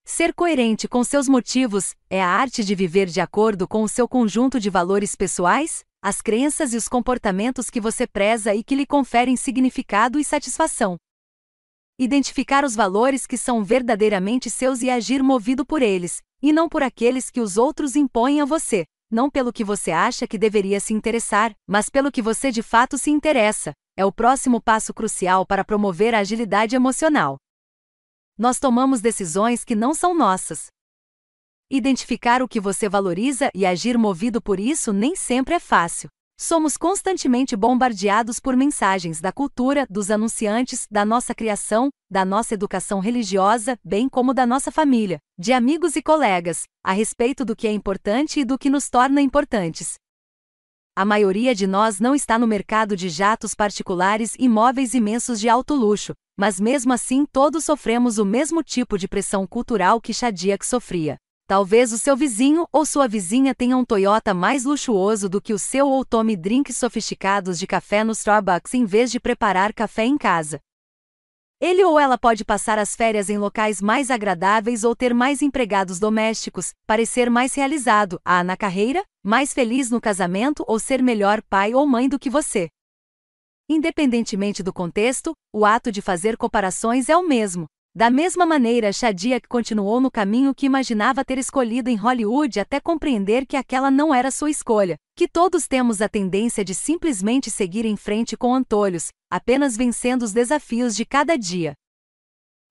Ser 0.04 0.34
coerente 0.34 0.86
com 0.86 1.02
seus 1.02 1.30
motivos 1.30 1.96
é 2.10 2.22
a 2.22 2.28
arte 2.28 2.62
de 2.62 2.76
viver 2.76 3.08
de 3.08 3.22
acordo 3.22 3.70
com 3.70 3.84
o 3.84 3.88
seu 3.88 4.10
conjunto 4.10 4.60
de 4.60 4.70
valores 4.70 5.16
pessoais, 5.16 5.86
as 6.02 6.22
crenças 6.22 6.74
e 6.74 6.78
os 6.78 6.90
comportamentos 6.90 7.70
que 7.70 7.80
você 7.80 8.06
preza 8.06 8.54
e 8.54 8.62
que 8.62 8.76
lhe 8.76 8.86
conferem 8.86 9.38
significado 9.38 10.20
e 10.20 10.26
satisfação. 10.26 10.98
Identificar 11.98 12.66
os 12.66 12.76
valores 12.76 13.26
que 13.26 13.38
são 13.38 13.64
verdadeiramente 13.64 14.50
seus 14.50 14.82
e 14.82 14.90
agir 14.90 15.24
movido 15.24 15.66
por 15.66 15.82
eles, 15.82 16.22
e 16.42 16.52
não 16.52 16.68
por 16.68 16.84
aqueles 16.84 17.30
que 17.30 17.40
os 17.40 17.56
outros 17.56 17.96
impõem 17.96 18.42
a 18.42 18.46
você, 18.46 18.84
não 19.10 19.30
pelo 19.30 19.54
que 19.54 19.64
você 19.64 19.92
acha 19.92 20.28
que 20.28 20.38
deveria 20.38 20.82
se 20.82 20.94
interessar, 20.94 21.56
mas 21.66 21.88
pelo 21.88 22.12
que 22.12 22.22
você 22.22 22.52
de 22.52 22.62
fato 22.62 22.98
se 22.98 23.10
interessa, 23.10 23.72
é 23.96 24.04
o 24.04 24.12
próximo 24.12 24.62
passo 24.62 24.94
crucial 24.94 25.46
para 25.46 25.64
promover 25.64 26.14
a 26.14 26.20
agilidade 26.20 26.76
emocional. 26.76 27.38
Nós 28.38 28.60
tomamos 28.60 29.00
decisões 29.00 29.64
que 29.64 29.74
não 29.74 29.94
são 29.94 30.14
nossas. 30.14 30.68
Identificar 31.72 32.42
o 32.42 32.48
que 32.48 32.60
você 32.60 32.90
valoriza 32.90 33.50
e 33.56 33.66
agir 33.66 33.98
movido 33.98 34.42
por 34.42 34.60
isso 34.60 34.92
nem 34.92 35.16
sempre 35.16 35.54
é 35.54 35.60
fácil. 35.62 36.10
Somos 36.38 36.76
constantemente 36.76 37.56
bombardeados 37.56 38.42
por 38.42 38.58
mensagens 38.58 39.22
da 39.22 39.32
cultura, 39.32 39.88
dos 39.90 40.12
anunciantes, 40.12 40.86
da 40.92 41.06
nossa 41.06 41.34
criação, 41.34 41.90
da 42.12 42.26
nossa 42.26 42.54
educação 42.54 43.00
religiosa, 43.00 43.80
bem 43.82 44.10
como 44.10 44.34
da 44.34 44.46
nossa 44.46 44.70
família, 44.70 45.20
de 45.40 45.54
amigos 45.54 45.96
e 45.96 46.02
colegas, 46.02 46.64
a 46.84 46.92
respeito 46.92 47.46
do 47.46 47.56
que 47.56 47.68
é 47.68 47.72
importante 47.72 48.42
e 48.42 48.46
do 48.46 48.58
que 48.58 48.70
nos 48.70 48.90
torna 48.90 49.22
importantes. 49.22 49.94
A 50.94 51.06
maioria 51.06 51.56
de 51.56 51.66
nós 51.66 52.02
não 52.02 52.14
está 52.14 52.38
no 52.38 52.48
mercado 52.48 52.98
de 52.98 53.08
jatos 53.08 53.56
particulares 53.56 54.36
e 54.38 54.50
móveis 54.50 54.94
imensos 54.94 55.40
de 55.40 55.48
alto 55.48 55.74
luxo, 55.74 56.14
mas 56.38 56.60
mesmo 56.60 56.92
assim 56.92 57.26
todos 57.26 57.64
sofremos 57.64 58.18
o 58.18 58.26
mesmo 58.26 58.62
tipo 58.62 58.98
de 58.98 59.08
pressão 59.08 59.48
cultural 59.48 60.02
que 60.02 60.14
Shadiak 60.14 60.66
sofria. 60.66 61.16
Talvez 61.48 61.94
o 61.94 62.00
seu 62.00 62.18
vizinho 62.18 62.68
ou 62.72 62.84
sua 62.88 63.08
vizinha 63.08 63.54
tenha 63.54 63.78
um 63.78 63.86
Toyota 63.86 64.34
mais 64.34 64.66
luxuoso 64.66 65.30
do 65.30 65.40
que 65.40 65.54
o 65.54 65.60
seu 65.60 65.88
ou 65.88 66.04
tome 66.04 66.36
drinks 66.36 66.76
sofisticados 66.76 67.60
de 67.60 67.68
café 67.68 68.04
no 68.04 68.14
Starbucks 68.14 68.74
em 68.74 68.84
vez 68.84 69.12
de 69.12 69.20
preparar 69.20 69.72
café 69.72 70.06
em 70.06 70.18
casa. 70.18 70.60
Ele 71.62 71.84
ou 71.84 72.00
ela 72.00 72.18
pode 72.18 72.44
passar 72.44 72.80
as 72.80 72.96
férias 72.96 73.30
em 73.30 73.38
locais 73.38 73.80
mais 73.80 74.10
agradáveis 74.10 74.84
ou 74.84 74.96
ter 74.96 75.14
mais 75.14 75.44
empregados 75.44 76.00
domésticos, 76.00 76.74
parecer 76.88 77.30
mais 77.30 77.54
realizado, 77.54 78.20
a 78.26 78.44
na 78.44 78.58
carreira, 78.58 79.06
mais 79.24 79.54
feliz 79.54 79.92
no 79.92 80.02
casamento 80.02 80.66
ou 80.68 80.80
ser 80.80 81.02
melhor 81.02 81.44
pai 81.44 81.76
ou 81.76 81.86
mãe 81.86 82.10
do 82.10 82.18
que 82.18 82.30
você. 82.30 82.70
Independentemente 83.70 84.64
do 84.64 84.74
contexto, 84.74 85.36
o 85.54 85.64
ato 85.64 85.92
de 85.92 86.02
fazer 86.02 86.38
comparações 86.38 87.08
é 87.08 87.16
o 87.16 87.28
mesmo. 87.28 87.68
Da 87.98 88.10
mesma 88.10 88.46
maneira, 88.46 88.92
Shadiak 88.92 89.48
continuou 89.48 90.02
no 90.02 90.12
caminho 90.12 90.54
que 90.54 90.66
imaginava 90.66 91.24
ter 91.24 91.38
escolhido 91.38 91.90
em 91.90 91.96
Hollywood 91.96 92.60
até 92.60 92.78
compreender 92.78 93.46
que 93.46 93.56
aquela 93.56 93.90
não 93.90 94.14
era 94.14 94.30
sua 94.32 94.50
escolha, 94.50 94.98
que 95.16 95.30
todos 95.30 95.66
temos 95.66 96.02
a 96.02 96.10
tendência 96.10 96.66
de 96.66 96.76
simplesmente 96.76 97.50
seguir 97.50 97.86
em 97.86 97.96
frente 97.96 98.36
com 98.36 98.54
antolhos, 98.54 99.12
apenas 99.32 99.78
vencendo 99.78 100.24
os 100.24 100.34
desafios 100.34 100.94
de 100.94 101.06
cada 101.06 101.38
dia. 101.38 101.74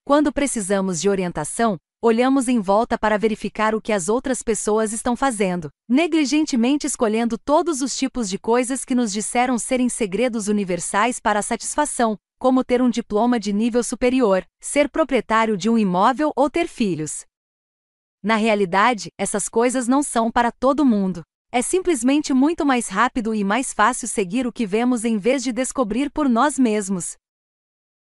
Quando 0.05 0.31
precisamos 0.31 1.01
de 1.01 1.09
orientação, 1.09 1.78
olhamos 2.03 2.47
em 2.47 2.61
volta 2.61 2.99
para 2.99 3.17
verificar 3.17 3.75
o 3.75 3.81
que 3.81 3.94
as 3.94 4.11
outras 4.11 4.43
pessoas 4.43 4.93
estão 4.93 5.17
fazendo, 5.17 5.70
negligentemente 5.89 6.86
escolhendo 6.86 7.39
todos 7.39 7.81
os 7.81 7.97
tipos 7.97 8.28
de 8.28 8.39
coisas 8.39 8.85
que 8.85 8.94
nos 8.94 9.11
disseram 9.11 9.57
serem 9.57 9.89
segredos 9.89 10.49
universais 10.49 11.19
para 11.19 11.39
a 11.39 11.43
satisfação, 11.43 12.19
como 12.45 12.63
ter 12.63 12.83
um 12.83 12.91
diploma 12.91 13.41
de 13.41 13.55
nível 13.55 13.83
superior, 13.83 14.47
ser 14.61 14.91
proprietário 14.91 15.57
de 15.57 15.71
um 15.71 15.79
imóvel 15.79 16.31
ou 16.37 16.51
ter 16.51 16.69
filhos. 16.69 17.25
Na 18.23 18.37
realidade, 18.37 19.09
essas 19.17 19.49
coisas 19.49 19.89
não 19.89 20.03
são 20.03 20.31
para 20.31 20.53
todo 20.53 20.85
mundo. 20.85 21.23
É 21.51 21.63
simplesmente 21.63 22.35
muito 22.35 22.67
mais 22.67 22.89
rápido 22.89 23.35
e 23.35 23.43
mais 23.43 23.73
fácil 23.73 24.07
seguir 24.07 24.47
o 24.47 24.53
que 24.53 24.67
vemos 24.67 25.07
em 25.07 25.17
vez 25.17 25.43
de 25.43 25.55
descobrir 25.55 26.11
por 26.11 26.29
nós 26.29 26.59
mesmos. 26.59 27.17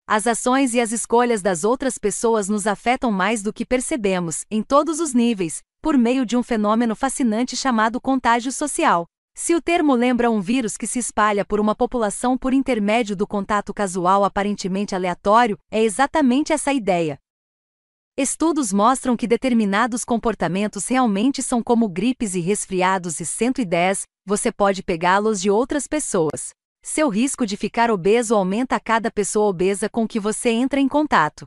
As 0.05 0.27
ações 0.27 0.75
e 0.75 0.79
as 0.79 0.91
escolhas 0.91 1.41
das 1.41 1.63
outras 1.63 1.97
pessoas 1.97 2.47
nos 2.47 2.67
afetam 2.67 3.11
mais 3.11 3.41
do 3.41 3.51
que 3.51 3.65
percebemos, 3.65 4.45
em 4.51 4.61
todos 4.61 4.99
os 4.99 5.15
níveis, 5.15 5.63
por 5.81 5.97
meio 5.97 6.23
de 6.27 6.37
um 6.37 6.43
fenômeno 6.43 6.95
fascinante 6.95 7.57
chamado 7.57 7.99
contágio 7.99 8.51
social. 8.51 9.07
Se 9.39 9.53
o 9.53 9.61
termo 9.61 9.93
lembra 9.93 10.31
um 10.31 10.41
vírus 10.41 10.75
que 10.75 10.87
se 10.87 10.97
espalha 10.97 11.45
por 11.45 11.59
uma 11.59 11.75
população 11.75 12.35
por 12.35 12.55
intermédio 12.55 13.15
do 13.15 13.27
contato 13.27 13.71
casual 13.71 14.23
aparentemente 14.25 14.95
aleatório, 14.95 15.59
é 15.69 15.83
exatamente 15.83 16.51
essa 16.51 16.73
ideia. 16.73 17.19
Estudos 18.17 18.73
mostram 18.73 19.15
que 19.15 19.27
determinados 19.27 20.03
comportamentos 20.03 20.87
realmente 20.87 21.43
são 21.43 21.61
como 21.61 21.87
gripes 21.87 22.33
e 22.33 22.39
resfriados 22.39 23.19
e 23.19 23.27
110, 23.27 24.07
você 24.25 24.51
pode 24.51 24.81
pegá-los 24.81 25.39
de 25.39 25.51
outras 25.51 25.85
pessoas. 25.85 26.49
Seu 26.83 27.07
risco 27.07 27.45
de 27.45 27.55
ficar 27.55 27.91
obeso 27.91 28.33
aumenta 28.33 28.75
a 28.75 28.79
cada 28.79 29.11
pessoa 29.11 29.49
obesa 29.49 29.87
com 29.87 30.07
que 30.07 30.19
você 30.19 30.49
entra 30.49 30.79
em 30.79 30.87
contato. 30.87 31.45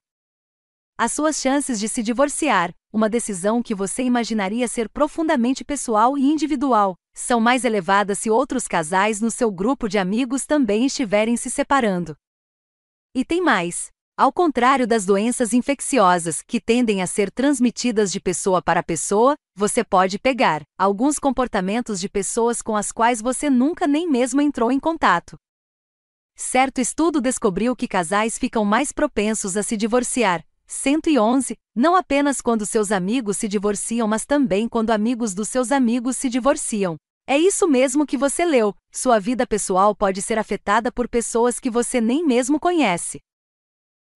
As 0.96 1.10
suas 1.10 1.40
chances 1.40 1.80
de 1.80 1.88
se 1.88 2.04
divorciar, 2.04 2.72
uma 2.92 3.10
decisão 3.10 3.60
que 3.60 3.74
você 3.74 4.04
imaginaria 4.04 4.68
ser 4.68 4.88
profundamente 4.88 5.64
pessoal 5.64 6.16
e 6.16 6.22
individual, 6.22 6.94
são 7.12 7.40
mais 7.40 7.64
elevadas 7.64 8.18
se 8.18 8.30
outros 8.30 8.66
casais 8.66 9.20
no 9.20 9.30
seu 9.30 9.50
grupo 9.50 9.88
de 9.88 9.98
amigos 9.98 10.46
também 10.46 10.86
estiverem 10.86 11.36
se 11.36 11.50
separando. 11.50 12.16
E 13.14 13.24
tem 13.24 13.42
mais. 13.42 13.90
Ao 14.16 14.32
contrário 14.32 14.86
das 14.86 15.06
doenças 15.06 15.54
infecciosas, 15.54 16.42
que 16.42 16.60
tendem 16.60 17.00
a 17.00 17.06
ser 17.06 17.30
transmitidas 17.30 18.12
de 18.12 18.20
pessoa 18.20 18.60
para 18.60 18.82
pessoa, 18.82 19.34
você 19.56 19.82
pode 19.82 20.18
pegar 20.18 20.62
alguns 20.78 21.18
comportamentos 21.18 21.98
de 21.98 22.08
pessoas 22.08 22.60
com 22.60 22.76
as 22.76 22.92
quais 22.92 23.22
você 23.22 23.48
nunca 23.48 23.86
nem 23.86 24.06
mesmo 24.06 24.40
entrou 24.40 24.70
em 24.70 24.78
contato. 24.78 25.36
Certo 26.36 26.80
estudo 26.80 27.20
descobriu 27.20 27.74
que 27.74 27.88
casais 27.88 28.38
ficam 28.38 28.64
mais 28.64 28.92
propensos 28.92 29.56
a 29.56 29.62
se 29.62 29.76
divorciar, 29.76 30.44
111. 30.70 31.56
Não 31.74 31.96
apenas 31.96 32.40
quando 32.40 32.64
seus 32.64 32.92
amigos 32.92 33.36
se 33.36 33.48
divorciam, 33.48 34.06
mas 34.06 34.24
também 34.24 34.68
quando 34.68 34.90
amigos 34.90 35.34
dos 35.34 35.48
seus 35.48 35.72
amigos 35.72 36.16
se 36.16 36.28
divorciam. 36.28 36.96
É 37.26 37.36
isso 37.36 37.66
mesmo 37.66 38.06
que 38.06 38.16
você 38.16 38.44
leu. 38.44 38.72
Sua 38.92 39.18
vida 39.18 39.44
pessoal 39.44 39.96
pode 39.96 40.22
ser 40.22 40.38
afetada 40.38 40.92
por 40.92 41.08
pessoas 41.08 41.58
que 41.58 41.68
você 41.68 42.00
nem 42.00 42.24
mesmo 42.24 42.60
conhece. 42.60 43.18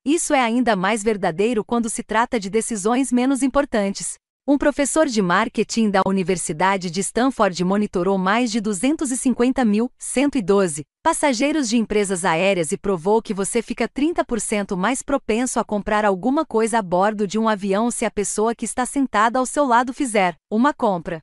Isso 0.05 0.33
é 0.33 0.39
ainda 0.39 0.77
mais 0.77 1.03
verdadeiro 1.03 1.63
quando 1.63 1.89
se 1.89 2.01
trata 2.01 2.39
de 2.39 2.49
decisões 2.49 3.11
menos 3.11 3.43
importantes. 3.43 4.15
Um 4.47 4.59
professor 4.59 5.07
de 5.07 5.23
marketing 5.23 5.89
da 5.89 6.03
Universidade 6.05 6.91
de 6.91 6.99
Stanford 6.99 7.63
monitorou 7.63 8.15
mais 8.15 8.51
de 8.51 8.61
250 8.61 9.65
mil, 9.65 9.91
112, 9.97 10.83
passageiros 11.01 11.67
de 11.67 11.77
empresas 11.77 12.23
aéreas 12.23 12.71
e 12.71 12.77
provou 12.77 13.23
que 13.23 13.33
você 13.33 13.59
fica 13.63 13.89
30% 13.89 14.77
mais 14.77 15.01
propenso 15.01 15.59
a 15.59 15.63
comprar 15.63 16.05
alguma 16.05 16.45
coisa 16.45 16.77
a 16.77 16.81
bordo 16.83 17.25
de 17.25 17.39
um 17.39 17.49
avião 17.49 17.89
se 17.89 18.05
a 18.05 18.11
pessoa 18.11 18.53
que 18.53 18.65
está 18.65 18.85
sentada 18.85 19.39
ao 19.39 19.47
seu 19.47 19.65
lado 19.65 19.91
fizer 19.91 20.35
uma 20.47 20.75
compra. 20.75 21.21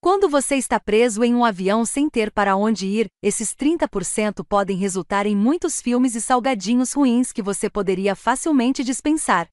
Quando 0.00 0.28
você 0.28 0.56
está 0.56 0.80
preso 0.80 1.22
em 1.22 1.32
um 1.32 1.44
avião 1.44 1.84
sem 1.84 2.10
ter 2.10 2.32
para 2.32 2.56
onde 2.56 2.88
ir, 2.88 3.06
esses 3.22 3.54
30% 3.54 4.44
podem 4.44 4.76
resultar 4.76 5.26
em 5.26 5.36
muitos 5.36 5.80
filmes 5.80 6.16
e 6.16 6.20
salgadinhos 6.20 6.92
ruins 6.92 7.30
que 7.30 7.40
você 7.40 7.70
poderia 7.70 8.16
facilmente 8.16 8.82
dispensar. 8.82 9.48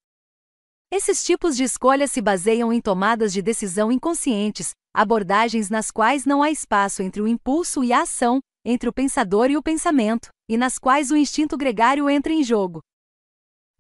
Esses 0.95 1.23
tipos 1.23 1.57
de 1.57 1.63
escolhas 1.63 2.11
se 2.11 2.21
baseiam 2.21 2.71
em 2.71 2.79
tomadas 2.79 3.33
de 3.33 3.41
decisão 3.41 3.91
inconscientes, 3.91 4.75
abordagens 4.93 5.67
nas 5.67 5.89
quais 5.89 6.23
não 6.23 6.43
há 6.43 6.51
espaço 6.51 7.01
entre 7.01 7.19
o 7.19 7.27
impulso 7.27 7.83
e 7.83 7.91
a 7.91 8.01
ação, 8.01 8.39
entre 8.63 8.87
o 8.87 8.93
pensador 8.93 9.49
e 9.49 9.57
o 9.57 9.63
pensamento, 9.63 10.29
e 10.47 10.55
nas 10.55 10.77
quais 10.77 11.09
o 11.09 11.17
instinto 11.17 11.57
gregário 11.57 12.07
entra 12.07 12.31
em 12.31 12.43
jogo. 12.43 12.79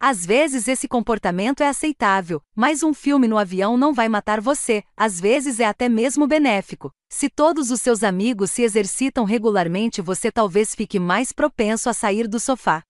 Às 0.01 0.25
vezes 0.25 0.67
esse 0.67 0.87
comportamento 0.87 1.61
é 1.61 1.67
aceitável, 1.67 2.41
mas 2.55 2.81
um 2.81 2.95
filme 2.95 3.27
no 3.27 3.37
avião 3.37 3.77
não 3.77 3.93
vai 3.93 4.09
matar 4.09 4.41
você, 4.41 4.83
às 4.97 5.19
vezes 5.19 5.59
é 5.59 5.65
até 5.65 5.87
mesmo 5.87 6.25
benéfico. 6.25 6.89
Se 7.11 7.29
todos 7.29 7.69
os 7.69 7.79
seus 7.79 8.03
amigos 8.03 8.49
se 8.49 8.63
exercitam 8.63 9.23
regularmente, 9.23 10.01
você 10.01 10.31
talvez 10.31 10.73
fique 10.73 10.97
mais 10.97 11.31
propenso 11.31 11.91
a 11.91 11.93
sair 11.93 12.27
do 12.27 12.39
sofá. 12.39 12.81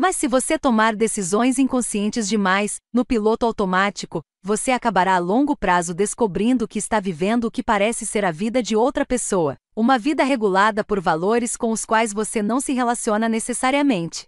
Mas 0.00 0.16
se 0.16 0.26
você 0.26 0.58
tomar 0.58 0.96
decisões 0.96 1.58
inconscientes 1.58 2.26
demais, 2.26 2.76
no 2.90 3.04
piloto 3.04 3.44
automático, 3.44 4.22
você 4.42 4.70
acabará 4.70 5.16
a 5.16 5.18
longo 5.18 5.54
prazo 5.54 5.92
descobrindo 5.92 6.66
que 6.66 6.78
está 6.78 6.98
vivendo 6.98 7.44
o 7.44 7.50
que 7.50 7.62
parece 7.62 8.06
ser 8.06 8.24
a 8.24 8.30
vida 8.30 8.62
de 8.62 8.74
outra 8.74 9.04
pessoa, 9.04 9.56
uma 9.76 9.98
vida 9.98 10.24
regulada 10.24 10.82
por 10.82 11.02
valores 11.02 11.54
com 11.54 11.70
os 11.70 11.84
quais 11.84 12.14
você 12.14 12.42
não 12.42 12.60
se 12.60 12.72
relaciona 12.72 13.28
necessariamente. 13.28 14.24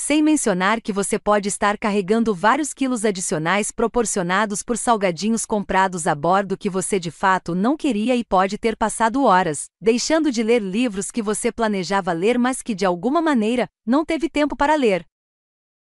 Sem 0.00 0.22
mencionar 0.22 0.80
que 0.80 0.92
você 0.92 1.18
pode 1.18 1.48
estar 1.48 1.76
carregando 1.76 2.32
vários 2.32 2.72
quilos 2.72 3.04
adicionais 3.04 3.72
proporcionados 3.72 4.62
por 4.62 4.78
salgadinhos 4.78 5.44
comprados 5.44 6.06
a 6.06 6.14
bordo 6.14 6.56
que 6.56 6.70
você 6.70 7.00
de 7.00 7.10
fato 7.10 7.52
não 7.52 7.76
queria 7.76 8.14
e 8.14 8.22
pode 8.24 8.58
ter 8.58 8.76
passado 8.76 9.24
horas, 9.24 9.66
deixando 9.80 10.30
de 10.30 10.40
ler 10.40 10.62
livros 10.62 11.10
que 11.10 11.20
você 11.20 11.50
planejava 11.50 12.12
ler 12.12 12.38
mas 12.38 12.62
que 12.62 12.76
de 12.76 12.86
alguma 12.86 13.20
maneira 13.20 13.68
não 13.84 14.04
teve 14.04 14.30
tempo 14.30 14.54
para 14.54 14.76
ler. 14.76 15.04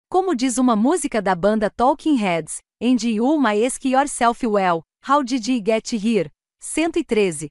Como 0.10 0.36
diz 0.36 0.58
uma 0.58 0.76
música 0.76 1.22
da 1.22 1.36
banda 1.36 1.70
Talking 1.70 2.16
Heads, 2.16 2.62
And 2.82 2.98
You 3.04 3.40
My 3.40 3.64
Ask 3.64 3.86
Yourself 3.86 4.46
Well, 4.46 4.82
How 5.08 5.24
Did 5.24 5.48
You 5.48 5.62
Get 5.64 5.94
Here? 5.94 6.32
113. 6.60 7.48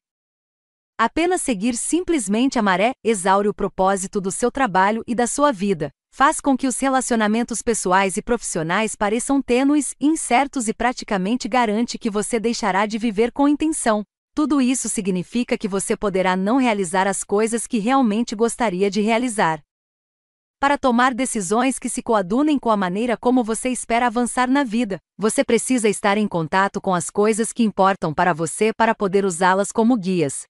Apenas 0.98 1.40
seguir 1.40 1.76
simplesmente 1.76 2.58
a 2.58 2.62
maré 2.62 2.94
exaure 3.04 3.46
o 3.46 3.54
propósito 3.54 4.20
do 4.20 4.32
seu 4.32 4.50
trabalho 4.50 5.04
e 5.06 5.14
da 5.14 5.28
sua 5.28 5.52
vida, 5.52 5.92
faz 6.18 6.40
com 6.40 6.56
que 6.56 6.66
os 6.66 6.76
relacionamentos 6.80 7.62
pessoais 7.62 8.16
e 8.16 8.22
profissionais 8.22 8.96
pareçam 8.96 9.40
tênues, 9.40 9.94
incertos 10.00 10.66
e 10.66 10.74
praticamente 10.74 11.46
garante 11.46 11.96
que 11.96 12.10
você 12.10 12.40
deixará 12.40 12.86
de 12.86 12.98
viver 12.98 13.30
com 13.30 13.46
intenção. 13.46 14.02
Tudo 14.34 14.60
isso 14.60 14.88
significa 14.88 15.56
que 15.56 15.68
você 15.68 15.96
poderá 15.96 16.34
não 16.34 16.56
realizar 16.56 17.06
as 17.06 17.22
coisas 17.22 17.68
que 17.68 17.78
realmente 17.78 18.34
gostaria 18.34 18.90
de 18.90 19.00
realizar. 19.00 19.62
Para 20.58 20.76
tomar 20.76 21.14
decisões 21.14 21.78
que 21.78 21.88
se 21.88 22.02
coadunem 22.02 22.58
com 22.58 22.70
a 22.72 22.76
maneira 22.76 23.16
como 23.16 23.44
você 23.44 23.68
espera 23.68 24.08
avançar 24.08 24.50
na 24.50 24.64
vida, 24.64 24.98
você 25.16 25.44
precisa 25.44 25.88
estar 25.88 26.18
em 26.18 26.26
contato 26.26 26.80
com 26.80 26.92
as 26.92 27.10
coisas 27.10 27.52
que 27.52 27.62
importam 27.62 28.12
para 28.12 28.32
você 28.32 28.72
para 28.76 28.92
poder 28.92 29.24
usá-las 29.24 29.70
como 29.70 29.96
guias. 29.96 30.48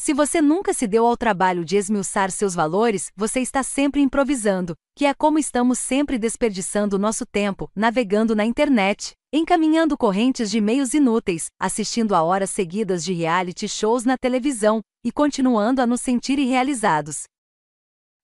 Se 0.00 0.14
você 0.14 0.40
nunca 0.40 0.72
se 0.72 0.86
deu 0.86 1.04
ao 1.04 1.16
trabalho 1.16 1.64
de 1.64 1.76
esmiuçar 1.76 2.30
seus 2.30 2.54
valores, 2.54 3.10
você 3.16 3.40
está 3.40 3.64
sempre 3.64 4.00
improvisando, 4.00 4.74
que 4.96 5.04
é 5.04 5.12
como 5.12 5.40
estamos 5.40 5.78
sempre 5.80 6.16
desperdiçando 6.16 6.98
nosso 6.98 7.26
tempo, 7.26 7.68
navegando 7.74 8.34
na 8.34 8.44
internet, 8.44 9.12
encaminhando 9.32 9.98
correntes 9.98 10.52
de 10.52 10.58
e-mails 10.58 10.94
inúteis, 10.94 11.48
assistindo 11.60 12.14
a 12.14 12.22
horas 12.22 12.48
seguidas 12.48 13.04
de 13.04 13.12
reality 13.12 13.68
shows 13.68 14.04
na 14.04 14.16
televisão, 14.16 14.80
e 15.04 15.10
continuando 15.10 15.82
a 15.82 15.86
nos 15.86 16.00
sentir 16.00 16.38
irrealizados 16.38 17.24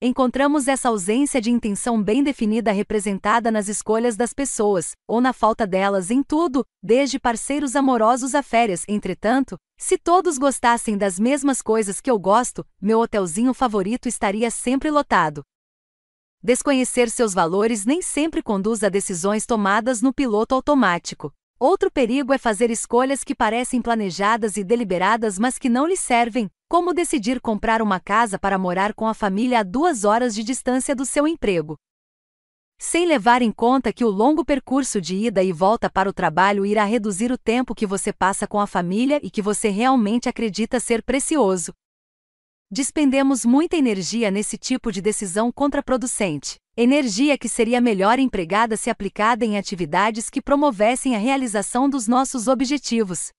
encontramos 0.06 0.68
essa 0.68 0.90
ausência 0.90 1.40
de 1.40 1.50
intenção 1.50 2.02
bem 2.02 2.22
definida 2.22 2.70
representada 2.72 3.50
nas 3.50 3.68
escolhas 3.68 4.16
das 4.16 4.34
pessoas, 4.34 4.92
ou 5.08 5.18
na 5.18 5.32
falta 5.32 5.66
delas 5.66 6.10
em 6.10 6.22
tudo, 6.22 6.64
desde 6.82 7.18
parceiros 7.18 7.74
amorosos 7.74 8.34
a 8.34 8.42
férias. 8.42 8.84
Entretanto, 8.86 9.56
se 9.78 9.96
todos 9.96 10.36
gostassem 10.36 10.98
das 10.98 11.18
mesmas 11.18 11.62
coisas 11.62 12.00
que 12.00 12.10
eu 12.10 12.18
gosto, 12.18 12.66
meu 12.80 13.00
hotelzinho 13.00 13.54
favorito 13.54 14.06
estaria 14.06 14.50
sempre 14.50 14.90
lotado. 14.90 15.42
Desconhecer 16.42 17.08
seus 17.08 17.32
valores 17.32 17.86
nem 17.86 18.02
sempre 18.02 18.42
conduz 18.42 18.84
a 18.84 18.90
decisões 18.90 19.46
tomadas 19.46 20.02
no 20.02 20.12
piloto 20.12 20.54
automático. 20.54 21.32
Outro 21.58 21.90
perigo 21.90 22.34
é 22.34 22.36
fazer 22.36 22.70
escolhas 22.70 23.24
que 23.24 23.34
parecem 23.34 23.80
planejadas 23.80 24.58
e 24.58 24.64
deliberadas 24.64 25.38
mas 25.38 25.58
que 25.58 25.70
não 25.70 25.86
lhe 25.86 25.96
servem, 25.96 26.50
como 26.74 26.92
decidir 26.92 27.40
comprar 27.40 27.80
uma 27.80 28.00
casa 28.00 28.36
para 28.36 28.58
morar 28.58 28.94
com 28.94 29.06
a 29.06 29.14
família 29.14 29.60
a 29.60 29.62
duas 29.62 30.04
horas 30.04 30.34
de 30.34 30.42
distância 30.42 30.92
do 30.92 31.06
seu 31.06 31.24
emprego. 31.24 31.76
Sem 32.80 33.06
levar 33.06 33.42
em 33.42 33.52
conta 33.52 33.92
que 33.92 34.04
o 34.04 34.10
longo 34.10 34.44
percurso 34.44 35.00
de 35.00 35.14
ida 35.14 35.40
e 35.40 35.52
volta 35.52 35.88
para 35.88 36.10
o 36.10 36.12
trabalho 36.12 36.66
irá 36.66 36.82
reduzir 36.84 37.30
o 37.30 37.38
tempo 37.38 37.76
que 37.76 37.86
você 37.86 38.12
passa 38.12 38.44
com 38.44 38.58
a 38.58 38.66
família 38.66 39.20
e 39.22 39.30
que 39.30 39.40
você 39.40 39.68
realmente 39.68 40.28
acredita 40.28 40.80
ser 40.80 41.00
precioso. 41.04 41.72
Despendemos 42.68 43.44
muita 43.44 43.76
energia 43.76 44.28
nesse 44.28 44.58
tipo 44.58 44.90
de 44.90 45.00
decisão 45.00 45.52
contraproducente. 45.52 46.56
Energia 46.76 47.38
que 47.38 47.48
seria 47.48 47.80
melhor 47.80 48.18
empregada 48.18 48.76
se 48.76 48.90
aplicada 48.90 49.44
em 49.44 49.56
atividades 49.56 50.28
que 50.28 50.42
promovessem 50.42 51.14
a 51.14 51.20
realização 51.20 51.88
dos 51.88 52.08
nossos 52.08 52.48
objetivos. 52.48 53.30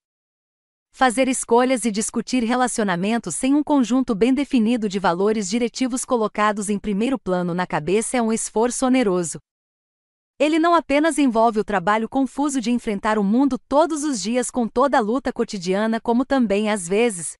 Fazer 0.98 1.28
escolhas 1.28 1.84
e 1.84 1.92
discutir 1.92 2.42
relacionamentos 2.46 3.36
sem 3.36 3.54
um 3.54 3.62
conjunto 3.62 4.16
bem 4.16 4.34
definido 4.34 4.88
de 4.88 4.98
valores 4.98 5.50
diretivos 5.50 6.06
colocados 6.06 6.70
em 6.70 6.80
primeiro 6.80 7.20
plano 7.20 7.54
na 7.54 7.68
cabeça 7.68 8.16
é 8.16 8.22
um 8.22 8.32
esforço 8.32 8.86
oneroso. 8.86 9.38
Ele 10.40 10.58
não 10.58 10.74
apenas 10.74 11.18
envolve 11.18 11.60
o 11.60 11.66
trabalho 11.66 12.08
confuso 12.08 12.62
de 12.62 12.72
enfrentar 12.72 13.20
o 13.20 13.26
mundo 13.26 13.60
todos 13.68 14.06
os 14.06 14.22
dias 14.22 14.50
com 14.50 14.70
toda 14.70 14.98
a 14.98 15.02
luta 15.02 15.34
cotidiana, 15.34 16.00
como 16.00 16.24
também, 16.24 16.72
às 16.72 16.88
vezes, 16.88 17.34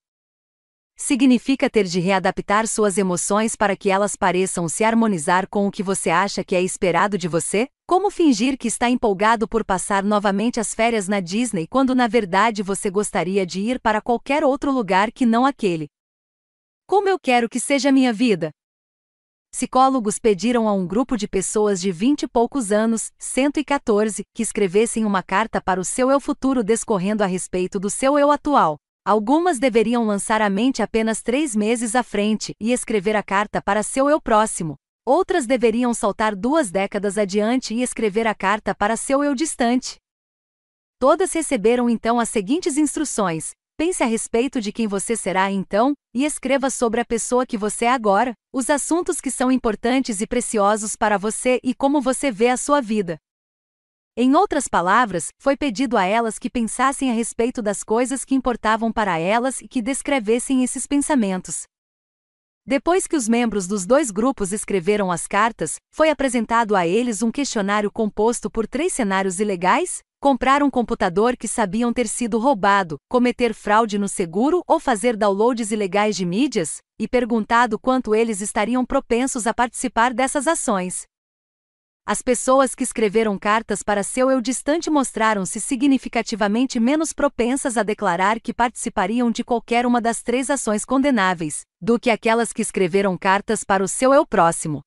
Significa 0.98 1.70
ter 1.70 1.84
de 1.84 2.00
readaptar 2.00 2.66
suas 2.68 2.98
emoções 2.98 3.54
para 3.54 3.76
que 3.76 3.90
elas 3.90 4.16
pareçam 4.16 4.70
se 4.70 4.82
harmonizar 4.82 5.46
com 5.50 5.68
o 5.68 5.72
que 5.72 5.84
você 5.84 6.10
acha 6.10 6.42
que 6.42 6.56
é 6.56 6.62
esperado 6.62 7.18
de 7.18 7.28
você? 7.28 7.68
Como 7.86 8.10
fingir 8.10 8.58
que 8.58 8.70
está 8.70 8.90
empolgado 8.90 9.46
por 9.46 9.66
passar 9.66 10.04
novamente 10.04 10.58
as 10.58 10.74
férias 10.74 11.10
na 11.10 11.20
Disney 11.20 11.68
quando 11.68 11.94
na 11.94 12.08
verdade 12.08 12.64
você 12.64 12.90
gostaria 12.90 13.46
de 13.46 13.60
ir 13.60 13.80
para 13.82 14.02
qualquer 14.02 14.44
outro 14.46 14.72
lugar 14.72 15.12
que 15.12 15.26
não 15.26 15.46
aquele? 15.46 15.88
Como 16.88 17.10
eu 17.10 17.20
quero 17.20 17.50
que 17.50 17.60
seja 17.60 17.92
minha 17.92 18.14
vida? 18.14 18.52
Psicólogos 19.52 20.18
pediram 20.18 20.68
a 20.68 20.74
um 20.74 20.88
grupo 20.88 21.18
de 21.18 21.28
pessoas 21.28 21.82
de 21.82 21.92
vinte 21.92 22.24
e 22.24 22.28
poucos 22.28 22.72
anos, 22.72 23.12
114, 23.18 24.24
que 24.34 24.44
escrevessem 24.44 25.04
uma 25.04 25.22
carta 25.22 25.62
para 25.62 25.80
o 25.80 25.86
seu 25.86 26.10
eu 26.10 26.22
futuro 26.22 26.64
descorrendo 26.64 27.24
a 27.24 27.26
respeito 27.26 27.80
do 27.80 27.90
seu 27.90 28.18
eu 28.18 28.32
atual. 28.32 28.78
Algumas 29.08 29.60
deveriam 29.60 30.04
lançar 30.04 30.42
a 30.42 30.50
mente 30.50 30.82
apenas 30.82 31.22
três 31.22 31.56
meses 31.56 31.96
à 31.96 32.02
frente 32.02 32.56
e 32.60 32.72
escrever 32.72 33.16
a 33.16 33.22
carta 33.22 33.62
para 33.62 33.84
seu 33.84 34.10
eu 34.10 34.20
próximo. 34.20 34.78
Outras 35.06 35.46
deveriam 35.46 35.94
saltar 35.94 36.36
duas 36.36 36.72
décadas 36.72 37.16
adiante 37.16 37.76
e 37.76 37.84
escrever 37.84 38.26
a 38.26 38.34
carta 38.34 38.74
para 38.74 38.98
seu 38.98 39.24
eu 39.24 39.36
distante. 39.36 39.98
Todas 40.98 41.32
receberam 41.34 41.88
então 41.88 42.20
as 42.20 42.30
seguintes 42.30 42.78
instruções: 42.78 43.52
pense 43.78 44.02
a 44.02 44.08
respeito 44.08 44.60
de 44.60 44.72
quem 44.72 44.88
você 44.88 45.16
será 45.16 45.52
então, 45.52 45.94
e 46.12 46.26
escreva 46.26 46.72
sobre 46.72 47.00
a 47.00 47.06
pessoa 47.06 47.46
que 47.46 47.60
você 47.60 47.86
é 47.86 47.92
agora, 47.92 48.34
os 48.52 48.72
assuntos 48.72 49.22
que 49.22 49.30
são 49.30 49.52
importantes 49.52 50.20
e 50.20 50.26
preciosos 50.26 50.96
para 50.96 51.20
você 51.20 51.60
e 51.64 51.76
como 51.76 52.02
você 52.02 52.32
vê 52.32 52.48
a 52.48 52.58
sua 52.58 52.82
vida. 52.82 53.20
Em 54.18 54.34
outras 54.34 54.70
palavras, 54.70 55.28
foi 55.38 55.58
pedido 55.58 55.98
a 55.98 56.06
elas 56.06 56.40
que 56.40 56.50
pensassem 56.50 57.12
a 57.12 57.14
respeito 57.14 57.62
das 57.62 57.84
coisas 57.84 58.24
que 58.24 58.34
importavam 58.34 58.90
para 58.90 59.20
elas 59.20 59.60
e 59.60 59.68
que 59.68 59.82
descrevessem 59.82 60.64
esses 60.64 60.88
pensamentos. 60.88 61.64
Depois 62.66 63.08
que 63.08 63.18
os 63.18 63.28
membros 63.28 63.68
dos 63.68 63.86
dois 63.86 64.12
grupos 64.12 64.54
escreveram 64.54 65.12
as 65.12 65.28
cartas, 65.28 65.76
foi 65.94 66.10
apresentado 66.10 66.78
a 66.78 66.88
eles 66.88 67.22
um 67.22 67.30
questionário 67.30 67.92
composto 67.92 68.50
por 68.50 68.66
três 68.66 68.94
cenários 68.94 69.42
ilegais: 69.42 70.00
comprar 70.22 70.64
um 70.64 70.70
computador 70.70 71.36
que 71.36 71.48
sabiam 71.48 71.92
ter 71.92 72.08
sido 72.08 72.40
roubado, 72.40 72.96
cometer 73.10 73.54
fraude 73.54 74.00
no 74.00 74.08
seguro 74.08 74.64
ou 74.66 74.80
fazer 74.80 75.18
downloads 75.18 75.72
ilegais 75.72 76.16
de 76.16 76.26
mídias, 76.26 76.78
e 76.98 77.06
perguntado 77.06 77.78
quanto 77.78 78.16
eles 78.16 78.40
estariam 78.40 78.86
propensos 78.86 79.46
a 79.46 79.54
participar 79.54 80.14
dessas 80.14 80.48
ações. 80.48 81.04
As 82.08 82.22
pessoas 82.22 82.76
que 82.76 82.84
escreveram 82.84 83.36
cartas 83.36 83.82
para 83.82 84.04
seu 84.04 84.30
eu 84.30 84.40
distante 84.40 84.92
mostraram-se 84.92 85.60
significativamente 85.60 86.80
menos 86.80 87.12
propensas 87.12 87.78
a 87.78 87.82
declarar 87.82 88.40
que 88.40 88.54
participariam 88.54 89.32
de 89.32 89.44
qualquer 89.44 89.88
uma 89.88 90.00
das 90.00 90.22
três 90.22 90.52
ações 90.52 90.86
condenáveis, 90.86 91.64
do 91.82 92.00
que 92.00 92.12
aquelas 92.12 92.54
que 92.54 92.62
escreveram 92.62 93.18
cartas 93.18 93.64
para 93.64 93.84
o 93.84 93.88
seu 93.88 94.14
eu 94.14 94.24
próximo. 94.24 94.84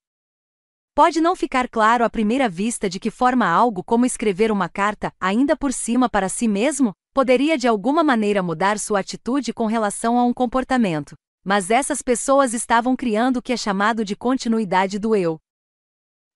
Pode 0.95 1.21
não 1.21 1.35
ficar 1.35 1.69
claro 1.69 2.05
à 2.05 2.11
primeira 2.11 2.49
vista 2.49 2.89
de 2.89 3.01
que 3.01 3.11
forma 3.11 3.49
algo 3.49 3.83
como 3.83 4.07
escrever 4.07 4.53
uma 4.53 4.69
carta, 4.69 5.13
ainda 5.21 5.57
por 5.57 5.73
cima 5.73 6.09
para 6.09 6.29
si 6.29 6.47
mesmo, 6.47 6.93
poderia 7.13 7.59
de 7.59 7.67
alguma 7.67 8.05
maneira 8.05 8.45
mudar 8.45 8.79
sua 8.79 9.01
atitude 9.01 9.53
com 9.53 9.67
relação 9.67 10.21
a 10.21 10.25
um 10.25 10.33
comportamento. 10.33 11.17
Mas 11.45 11.69
essas 11.69 12.01
pessoas 12.01 12.55
estavam 12.55 12.95
criando 12.95 13.39
o 13.39 13.43
que 13.43 13.53
é 13.53 13.57
chamado 13.57 14.05
de 14.05 14.15
continuidade 14.15 15.01
do 15.01 15.17
eu, 15.17 15.41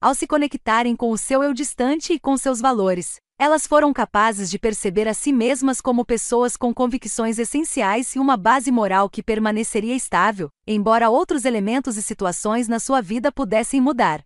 ao 0.03 0.17
se 0.17 0.27
conectarem 0.27 0.97
com 0.97 1.13
o 1.13 1.17
seu 1.17 1.45
eu 1.45 1.55
distante 1.55 2.13
e 2.13 2.19
com 2.19 2.37
seus 2.37 2.61
valores, 2.61 3.21
elas 3.39 3.69
foram 3.69 3.93
capazes 3.93 4.51
de 4.51 4.59
perceber 4.59 5.07
a 5.07 5.15
si 5.15 5.33
mesmas 5.33 5.81
como 5.81 6.05
pessoas 6.05 6.57
com 6.57 6.75
convicções 6.75 7.39
essenciais 7.39 8.17
e 8.17 8.19
uma 8.19 8.37
base 8.37 8.73
moral 8.73 9.09
que 9.09 9.23
permaneceria 9.23 9.95
estável, 9.95 10.51
embora 10.67 11.09
outros 11.09 11.45
elementos 11.45 11.97
e 11.97 12.03
situações 12.03 12.67
na 12.67 12.81
sua 12.81 13.01
vida 13.01 13.31
pudessem 13.31 13.81
mudar. 13.81 14.25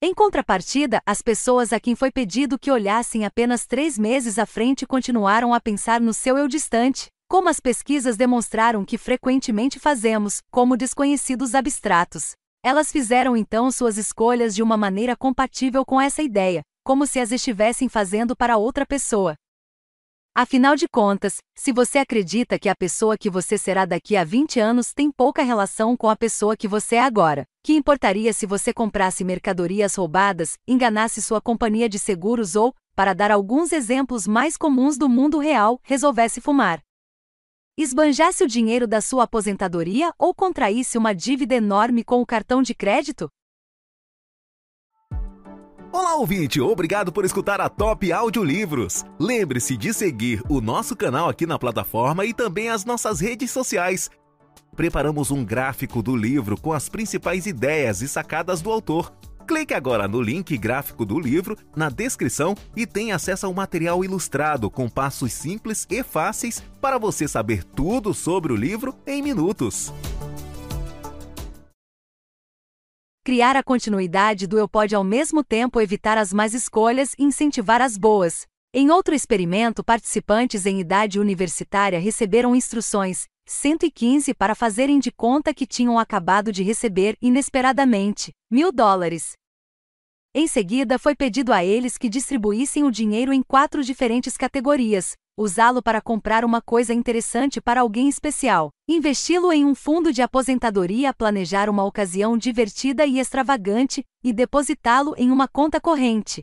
Em 0.00 0.14
contrapartida, 0.14 1.02
as 1.04 1.20
pessoas 1.20 1.72
a 1.72 1.80
quem 1.80 1.96
foi 1.96 2.12
pedido 2.12 2.56
que 2.56 2.70
olhassem 2.70 3.24
apenas 3.24 3.66
três 3.66 3.98
meses 3.98 4.38
à 4.38 4.46
frente 4.46 4.86
continuaram 4.86 5.52
a 5.52 5.60
pensar 5.60 6.00
no 6.00 6.14
seu 6.14 6.38
eu 6.38 6.46
distante, 6.46 7.08
como 7.28 7.48
as 7.48 7.58
pesquisas 7.58 8.16
demonstraram 8.16 8.84
que 8.84 8.96
frequentemente 8.96 9.80
fazemos, 9.80 10.42
como 10.48 10.76
desconhecidos 10.76 11.56
abstratos. 11.56 12.36
Elas 12.66 12.90
fizeram 12.90 13.36
então 13.36 13.70
suas 13.70 13.96
escolhas 13.96 14.52
de 14.52 14.60
uma 14.60 14.76
maneira 14.76 15.14
compatível 15.14 15.84
com 15.84 16.00
essa 16.00 16.20
ideia, 16.20 16.62
como 16.82 17.06
se 17.06 17.20
as 17.20 17.30
estivessem 17.30 17.88
fazendo 17.88 18.34
para 18.34 18.56
outra 18.56 18.84
pessoa. 18.84 19.36
Afinal 20.34 20.74
de 20.74 20.88
contas, 20.88 21.36
se 21.56 21.70
você 21.70 21.98
acredita 21.98 22.58
que 22.58 22.68
a 22.68 22.74
pessoa 22.74 23.16
que 23.16 23.30
você 23.30 23.56
será 23.56 23.84
daqui 23.84 24.16
a 24.16 24.24
20 24.24 24.58
anos 24.58 24.92
tem 24.92 25.12
pouca 25.12 25.44
relação 25.44 25.96
com 25.96 26.10
a 26.10 26.16
pessoa 26.16 26.56
que 26.56 26.66
você 26.66 26.96
é 26.96 27.02
agora, 27.02 27.44
que 27.62 27.72
importaria 27.72 28.32
se 28.32 28.46
você 28.46 28.72
comprasse 28.72 29.22
mercadorias 29.22 29.94
roubadas, 29.94 30.54
enganasse 30.66 31.22
sua 31.22 31.40
companhia 31.40 31.88
de 31.88 32.00
seguros 32.00 32.56
ou, 32.56 32.74
para 32.96 33.14
dar 33.14 33.30
alguns 33.30 33.70
exemplos 33.70 34.26
mais 34.26 34.56
comuns 34.56 34.98
do 34.98 35.08
mundo 35.08 35.38
real, 35.38 35.78
resolvesse 35.84 36.40
fumar? 36.40 36.85
Esbanjasse 37.76 38.42
o 38.42 38.48
dinheiro 38.48 38.86
da 38.86 39.02
sua 39.02 39.24
aposentadoria 39.24 40.10
ou 40.18 40.34
contraísse 40.34 40.96
uma 40.96 41.14
dívida 41.14 41.54
enorme 41.54 42.02
com 42.02 42.22
o 42.22 42.26
cartão 42.26 42.62
de 42.62 42.74
crédito? 42.74 43.28
Olá, 45.92 46.16
ouvinte! 46.16 46.60
Obrigado 46.60 47.12
por 47.12 47.24
escutar 47.24 47.60
a 47.60 47.68
Top 47.68 48.10
Audiolivros. 48.10 49.04
Lembre-se 49.18 49.76
de 49.76 49.92
seguir 49.92 50.42
o 50.48 50.60
nosso 50.60 50.96
canal 50.96 51.28
aqui 51.28 51.46
na 51.46 51.58
plataforma 51.58 52.24
e 52.24 52.34
também 52.34 52.68
as 52.70 52.84
nossas 52.84 53.20
redes 53.20 53.50
sociais. 53.50 54.10
Preparamos 54.74 55.30
um 55.30 55.44
gráfico 55.44 56.02
do 56.02 56.14
livro 56.14 56.60
com 56.60 56.72
as 56.72 56.88
principais 56.88 57.46
ideias 57.46 58.02
e 58.02 58.08
sacadas 58.08 58.60
do 58.60 58.70
autor 58.70 59.12
Clique 59.46 59.72
agora 59.72 60.08
no 60.08 60.20
link 60.20 60.58
gráfico 60.58 61.04
do 61.06 61.20
livro 61.20 61.56
na 61.76 61.88
descrição 61.88 62.56
e 62.74 62.84
tenha 62.84 63.14
acesso 63.14 63.46
ao 63.46 63.54
material 63.54 64.04
ilustrado 64.04 64.68
com 64.68 64.88
passos 64.88 65.32
simples 65.32 65.86
e 65.88 66.02
fáceis 66.02 66.60
para 66.80 66.98
você 66.98 67.28
saber 67.28 67.62
tudo 67.62 68.12
sobre 68.12 68.52
o 68.52 68.56
livro 68.56 68.96
em 69.06 69.22
minutos. 69.22 69.92
Criar 73.24 73.54
a 73.54 73.62
continuidade 73.62 74.48
do 74.48 74.58
eu 74.58 74.68
pode 74.68 74.96
ao 74.96 75.04
mesmo 75.04 75.44
tempo 75.44 75.80
evitar 75.80 76.18
as 76.18 76.32
más 76.32 76.52
escolhas 76.52 77.12
e 77.16 77.22
incentivar 77.22 77.80
as 77.80 77.96
boas. 77.96 78.46
Em 78.74 78.90
outro 78.90 79.14
experimento, 79.14 79.84
participantes 79.84 80.66
em 80.66 80.80
idade 80.80 81.20
universitária 81.20 82.00
receberam 82.00 82.54
instruções 82.54 83.26
115 83.48 84.34
para 84.34 84.56
fazerem 84.56 84.98
de 84.98 85.12
conta 85.12 85.54
que 85.54 85.66
tinham 85.66 85.98
acabado 85.98 86.50
de 86.50 86.64
receber, 86.64 87.16
inesperadamente, 87.22 88.32
mil 88.50 88.72
dólares. 88.72 89.32
Em 90.34 90.48
seguida, 90.48 90.98
foi 90.98 91.14
pedido 91.14 91.52
a 91.52 91.64
eles 91.64 91.96
que 91.96 92.08
distribuíssem 92.08 92.82
o 92.84 92.90
dinheiro 92.90 93.32
em 93.32 93.42
quatro 93.42 93.84
diferentes 93.84 94.36
categorias: 94.36 95.14
usá-lo 95.38 95.80
para 95.80 96.00
comprar 96.00 96.44
uma 96.44 96.60
coisa 96.60 96.92
interessante 96.92 97.60
para 97.60 97.82
alguém 97.82 98.08
especial, 98.08 98.70
investi-lo 98.88 99.52
em 99.52 99.64
um 99.64 99.76
fundo 99.76 100.12
de 100.12 100.22
aposentadoria, 100.22 101.14
planejar 101.14 101.70
uma 101.70 101.84
ocasião 101.84 102.36
divertida 102.36 103.06
e 103.06 103.20
extravagante, 103.20 104.04
e 104.24 104.32
depositá-lo 104.32 105.14
em 105.16 105.30
uma 105.30 105.46
conta 105.46 105.80
corrente. 105.80 106.42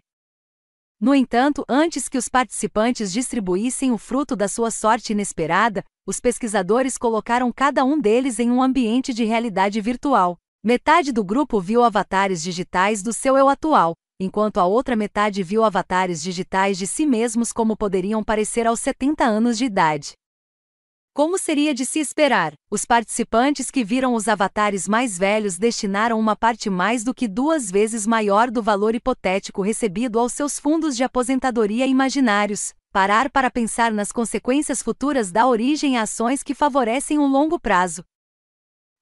No 1.04 1.14
entanto, 1.14 1.66
antes 1.68 2.08
que 2.08 2.18
os 2.18 2.30
participantes 2.30 3.12
distribuíssem 3.12 3.92
o 3.92 3.98
fruto 3.98 4.38
da 4.38 4.48
sua 4.48 4.72
sorte 4.72 5.12
inesperada, 5.12 5.84
os 6.08 6.22
pesquisadores 6.22 6.98
colocaram 6.98 7.52
cada 7.52 7.84
um 7.84 8.00
deles 8.00 8.40
em 8.40 8.50
um 8.50 8.64
ambiente 8.64 9.14
de 9.14 9.26
realidade 9.26 9.82
virtual. 9.82 10.38
Metade 10.64 11.12
do 11.12 11.22
grupo 11.22 11.60
viu 11.60 11.84
avatares 11.84 12.42
digitais 12.42 13.04
do 13.04 13.12
seu 13.12 13.38
eu 13.38 13.50
atual, 13.50 13.96
enquanto 14.18 14.60
a 14.60 14.66
outra 14.66 14.96
metade 14.96 15.44
viu 15.44 15.66
avatares 15.66 16.24
digitais 16.24 16.78
de 16.78 16.88
si 16.88 17.06
mesmos 17.06 17.52
como 17.52 17.76
poderiam 17.76 18.24
parecer 18.24 18.66
aos 18.66 18.80
70 18.80 19.26
anos 19.26 19.58
de 19.58 19.66
idade. 19.66 20.14
Como 21.16 21.38
seria 21.38 21.76
de 21.76 21.86
se 21.86 22.00
esperar, 22.00 22.56
os 22.72 22.86
participantes 22.86 23.70
que 23.70 23.84
viram 23.84 24.16
os 24.16 24.28
avatares 24.28 24.88
mais 24.88 25.16
velhos 25.16 25.60
destinaram 25.60 26.20
uma 26.20 26.36
parte 26.36 26.72
mais 26.72 27.04
do 27.04 27.14
que 27.14 27.28
duas 27.28 27.70
vezes 27.70 28.08
maior 28.08 28.50
do 28.50 28.64
valor 28.64 28.96
hipotético 28.96 29.62
recebido 29.62 30.18
aos 30.18 30.34
seus 30.34 30.58
fundos 30.58 30.98
de 30.98 31.04
aposentadoria 31.04 31.86
imaginários. 31.86 32.74
Parar 32.92 33.30
para 33.30 33.52
pensar 33.52 33.92
nas 33.92 34.12
consequências 34.12 34.82
futuras 34.82 35.32
dá 35.32 35.46
origem 35.46 36.00
a 36.00 36.02
ações 36.02 36.42
que 36.42 36.56
favorecem 36.56 37.20
o 37.20 37.28
longo 37.28 37.60
prazo. 37.60 38.04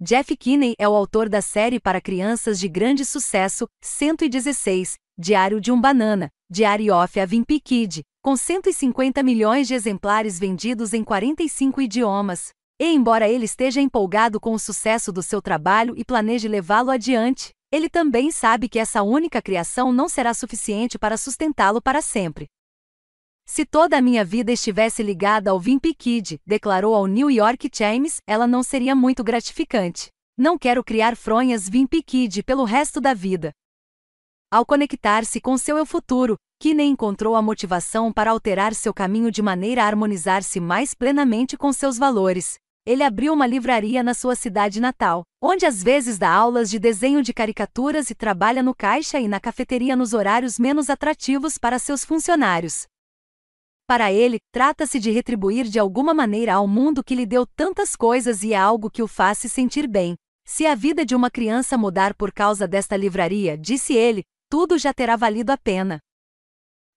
Jeff 0.01 0.35
Kinney 0.35 0.75
é 0.77 0.89
o 0.89 0.95
autor 0.95 1.29
da 1.29 1.41
série 1.41 1.79
para 1.79 2.01
crianças 2.01 2.59
de 2.59 2.67
grande 2.67 3.05
sucesso, 3.05 3.69
116, 3.81 4.95
Diário 5.17 5.61
de 5.61 5.71
um 5.71 5.79
Banana, 5.79 6.29
Diary 6.49 6.91
of 6.91 7.17
a 7.17 7.23
Wimpy 7.23 7.61
Kid, 7.61 8.03
com 8.21 8.37
150 8.37 9.23
milhões 9.23 9.67
de 9.67 9.73
exemplares 9.73 10.37
vendidos 10.37 10.93
em 10.93 11.03
45 11.03 11.81
idiomas. 11.81 12.49
E 12.79 12.85
embora 12.93 13.27
ele 13.27 13.45
esteja 13.45 13.81
empolgado 13.81 14.39
com 14.39 14.53
o 14.53 14.59
sucesso 14.59 15.11
do 15.11 15.23
seu 15.23 15.41
trabalho 15.41 15.95
e 15.97 16.05
planeje 16.05 16.47
levá-lo 16.47 16.91
adiante, 16.91 17.49
ele 17.71 17.89
também 17.89 18.31
sabe 18.31 18.69
que 18.69 18.77
essa 18.77 19.01
única 19.01 19.41
criação 19.41 19.91
não 19.91 20.07
será 20.07 20.33
suficiente 20.33 20.99
para 20.99 21.17
sustentá-lo 21.17 21.81
para 21.81 22.01
sempre. 22.01 22.47
Se 23.45 23.65
toda 23.65 23.97
a 23.97 24.01
minha 24.01 24.23
vida 24.23 24.51
estivesse 24.51 25.01
ligada 25.01 25.49
ao 25.49 25.59
Wimpy 25.59 25.95
Kid, 25.95 26.39
declarou 26.45 26.93
ao 26.93 27.07
New 27.07 27.29
York 27.29 27.69
Times, 27.69 28.17
ela 28.27 28.45
não 28.45 28.61
seria 28.61 28.95
muito 28.95 29.23
gratificante. 29.23 30.09
Não 30.37 30.57
quero 30.57 30.83
criar 30.83 31.15
fronhas 31.15 31.67
Wimpy 31.67 32.03
Kid 32.03 32.43
pelo 32.43 32.65
resto 32.65 33.01
da 33.01 33.13
vida. 33.13 33.51
Ao 34.53 34.65
conectar-se 34.65 35.39
com 35.39 35.57
seu 35.57 35.77
eu 35.77 35.85
futuro, 35.85 36.35
Kinney 36.59 36.89
encontrou 36.89 37.37
a 37.37 37.41
motivação 37.41 38.11
para 38.11 38.31
alterar 38.31 38.75
seu 38.75 38.93
caminho 38.93 39.31
de 39.31 39.41
maneira 39.41 39.81
a 39.81 39.87
harmonizar-se 39.87 40.59
mais 40.59 40.93
plenamente 40.93 41.55
com 41.55 41.71
seus 41.71 41.97
valores. 41.97 42.55
Ele 42.85 43.01
abriu 43.01 43.31
uma 43.31 43.47
livraria 43.47 44.03
na 44.03 44.13
sua 44.13 44.35
cidade 44.35 44.81
natal, 44.81 45.23
onde 45.41 45.65
às 45.65 45.81
vezes 45.81 46.17
dá 46.17 46.29
aulas 46.29 46.69
de 46.69 46.79
desenho 46.79 47.23
de 47.23 47.33
caricaturas 47.33 48.09
e 48.09 48.15
trabalha 48.15 48.61
no 48.61 48.75
caixa 48.75 49.21
e 49.21 49.27
na 49.27 49.39
cafeteria 49.39 49.95
nos 49.95 50.11
horários 50.13 50.59
menos 50.59 50.89
atrativos 50.89 51.57
para 51.57 51.79
seus 51.79 52.03
funcionários. 52.03 52.85
Para 53.87 54.11
ele, 54.11 54.37
trata-se 54.51 54.99
de 54.99 55.11
retribuir 55.11 55.63
de 55.63 55.79
alguma 55.79 56.13
maneira 56.13 56.55
ao 56.55 56.67
mundo 56.67 57.01
que 57.01 57.15
lhe 57.15 57.25
deu 57.25 57.45
tantas 57.45 57.95
coisas 57.95 58.43
e 58.43 58.51
é 58.51 58.57
algo 58.57 58.91
que 58.91 59.01
o 59.01 59.07
faz 59.07 59.37
se 59.37 59.47
sentir 59.47 59.87
bem. 59.87 60.15
Se 60.45 60.65
a 60.65 60.75
vida 60.75 61.05
de 61.05 61.15
uma 61.15 61.31
criança 61.31 61.77
mudar 61.77 62.13
por 62.13 62.33
causa 62.33 62.67
desta 62.67 62.97
livraria, 62.97 63.57
disse 63.57 63.93
ele, 63.93 64.23
tudo 64.51 64.77
já 64.77 64.93
terá 64.93 65.15
valido 65.15 65.49
a 65.53 65.57
pena. 65.57 65.97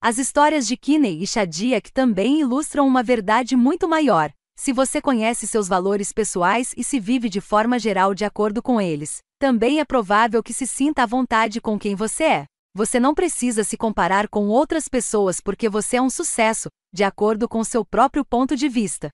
As 0.02 0.18
histórias 0.18 0.66
de 0.66 0.76
Kinney 0.76 1.22
e 1.22 1.26
Shadiak 1.26 1.92
também 1.92 2.40
ilustram 2.40 2.84
uma 2.84 3.00
verdade 3.00 3.54
muito 3.54 3.88
maior. 3.88 4.32
Se 4.58 4.72
você 4.72 5.00
conhece 5.00 5.46
seus 5.46 5.68
valores 5.68 6.12
pessoais 6.12 6.74
e 6.76 6.82
se 6.82 6.98
vive 6.98 7.28
de 7.28 7.40
forma 7.40 7.78
geral 7.78 8.12
de 8.12 8.24
acordo 8.24 8.60
com 8.60 8.80
eles, 8.80 9.18
também 9.38 9.78
é 9.78 9.84
provável 9.84 10.42
que 10.42 10.52
se 10.52 10.66
sinta 10.66 11.04
à 11.04 11.06
vontade 11.06 11.60
com 11.60 11.78
quem 11.78 11.94
você 11.94 12.24
é. 12.24 12.44
Você 12.74 12.98
não 12.98 13.14
precisa 13.14 13.62
se 13.62 13.76
comparar 13.76 14.28
com 14.28 14.48
outras 14.48 14.88
pessoas 14.88 15.40
porque 15.40 15.68
você 15.68 15.98
é 15.98 16.02
um 16.02 16.10
sucesso, 16.10 16.68
de 16.92 17.04
acordo 17.04 17.48
com 17.48 17.62
seu 17.62 17.84
próprio 17.84 18.24
ponto 18.24 18.56
de 18.56 18.68
vista. 18.68 19.10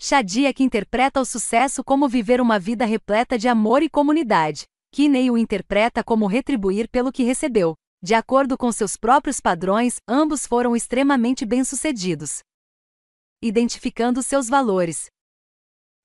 Shadiak 0.00 0.62
interpreta 0.62 1.20
o 1.20 1.24
sucesso 1.24 1.82
como 1.82 2.08
viver 2.08 2.40
uma 2.40 2.60
vida 2.60 2.84
repleta 2.84 3.36
de 3.36 3.48
amor 3.48 3.82
e 3.82 3.90
comunidade. 3.90 4.62
Kinney 4.94 5.30
o 5.30 5.38
interpreta 5.38 6.04
como 6.04 6.26
retribuir 6.26 6.86
pelo 6.86 7.10
que 7.10 7.22
recebeu. 7.22 7.74
De 8.02 8.12
acordo 8.12 8.58
com 8.58 8.70
seus 8.70 8.94
próprios 8.94 9.40
padrões, 9.40 9.96
ambos 10.06 10.46
foram 10.46 10.76
extremamente 10.76 11.46
bem-sucedidos. 11.46 12.40
Identificando 13.40 14.22
seus 14.22 14.50
valores. 14.50 15.06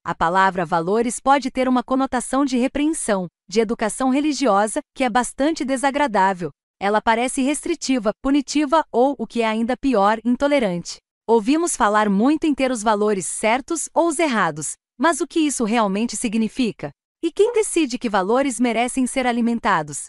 A 0.02 0.14
palavra 0.14 0.64
valores 0.64 1.20
pode 1.20 1.50
ter 1.50 1.68
uma 1.68 1.82
conotação 1.82 2.46
de 2.46 2.56
repreensão, 2.56 3.26
de 3.46 3.60
educação 3.60 4.08
religiosa, 4.08 4.80
que 4.94 5.04
é 5.04 5.10
bastante 5.10 5.66
desagradável. 5.66 6.50
Ela 6.80 7.02
parece 7.02 7.42
restritiva, 7.42 8.12
punitiva 8.22 8.82
ou, 8.90 9.14
o 9.18 9.26
que 9.26 9.42
é 9.42 9.46
ainda 9.46 9.76
pior, 9.76 10.18
intolerante. 10.24 10.96
Ouvimos 11.26 11.76
falar 11.76 12.08
muito 12.08 12.46
em 12.46 12.54
ter 12.54 12.70
os 12.70 12.82
valores 12.82 13.26
certos 13.26 13.90
ou 13.92 14.08
os 14.08 14.18
errados, 14.18 14.76
mas 14.98 15.20
o 15.20 15.26
que 15.26 15.40
isso 15.40 15.64
realmente 15.64 16.16
significa? 16.16 16.90
E 17.20 17.32
quem 17.32 17.52
decide 17.52 17.98
que 17.98 18.08
valores 18.08 18.60
merecem 18.60 19.04
ser 19.04 19.26
alimentados? 19.26 20.06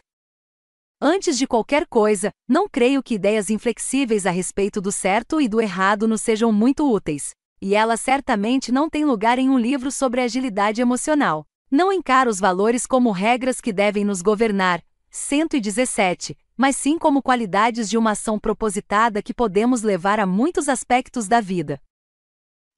Antes 1.01 1.39
de 1.39 1.47
qualquer 1.47 1.87
coisa, 1.87 2.31
não 2.47 2.69
creio 2.69 3.01
que 3.01 3.15
ideias 3.15 3.49
inflexíveis 3.49 4.27
a 4.27 4.31
respeito 4.31 4.79
do 4.79 4.91
certo 4.91 5.41
e 5.41 5.47
do 5.47 5.59
errado 5.59 6.07
nos 6.07 6.21
sejam 6.21 6.51
muito 6.51 6.87
úteis. 6.87 7.31
E 7.59 7.73
ela 7.73 7.97
certamente 7.97 8.71
não 8.71 8.87
tem 8.87 9.05
lugar 9.05 9.39
em 9.39 9.49
um 9.49 9.57
livro 9.57 9.91
sobre 9.91 10.21
agilidade 10.21 10.81
emocional. 10.81 11.45
Não 11.71 11.91
encaro 11.91 12.29
os 12.29 12.39
valores 12.39 12.85
como 12.85 13.11
regras 13.11 13.59
que 13.59 13.73
devem 13.73 14.05
nos 14.05 14.21
governar. 14.21 14.83
117. 15.09 16.37
Mas 16.55 16.75
sim 16.75 16.99
como 16.99 17.23
qualidades 17.23 17.89
de 17.89 17.97
uma 17.97 18.11
ação 18.11 18.37
propositada 18.37 19.23
que 19.23 19.33
podemos 19.33 19.81
levar 19.81 20.19
a 20.19 20.27
muitos 20.27 20.69
aspectos 20.69 21.27
da 21.27 21.41
vida. 21.41 21.81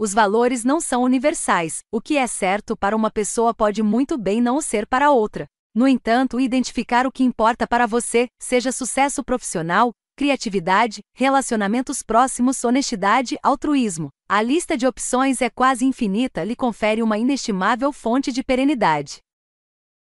Os 0.03 0.15
valores 0.15 0.63
não 0.63 0.81
são 0.81 1.03
universais, 1.03 1.83
o 1.91 2.01
que 2.01 2.17
é 2.17 2.25
certo 2.25 2.75
para 2.75 2.95
uma 2.95 3.11
pessoa 3.11 3.53
pode 3.53 3.83
muito 3.83 4.17
bem 4.17 4.41
não 4.41 4.59
ser 4.59 4.87
para 4.87 5.11
outra. 5.11 5.45
No 5.75 5.87
entanto, 5.87 6.39
identificar 6.39 7.05
o 7.05 7.11
que 7.11 7.23
importa 7.23 7.67
para 7.67 7.85
você, 7.85 8.25
seja 8.41 8.71
sucesso 8.71 9.23
profissional, 9.23 9.91
criatividade, 10.17 11.01
relacionamentos 11.15 12.01
próximos, 12.01 12.63
honestidade, 12.63 13.37
altruísmo. 13.43 14.09
A 14.27 14.41
lista 14.41 14.75
de 14.75 14.87
opções 14.87 15.39
é 15.39 15.51
quase 15.51 15.85
infinita, 15.85 16.43
lhe 16.43 16.55
confere 16.55 17.03
uma 17.03 17.19
inestimável 17.19 17.93
fonte 17.93 18.31
de 18.31 18.43
perenidade. 18.43 19.19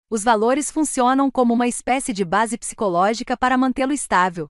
Os 0.09 0.23
valores 0.23 0.70
funcionam 0.70 1.28
como 1.28 1.52
uma 1.52 1.67
espécie 1.67 2.12
de 2.12 2.25
base 2.25 2.57
psicológica 2.57 3.36
para 3.36 3.59
mantê-lo 3.59 3.93
estável. 3.93 4.47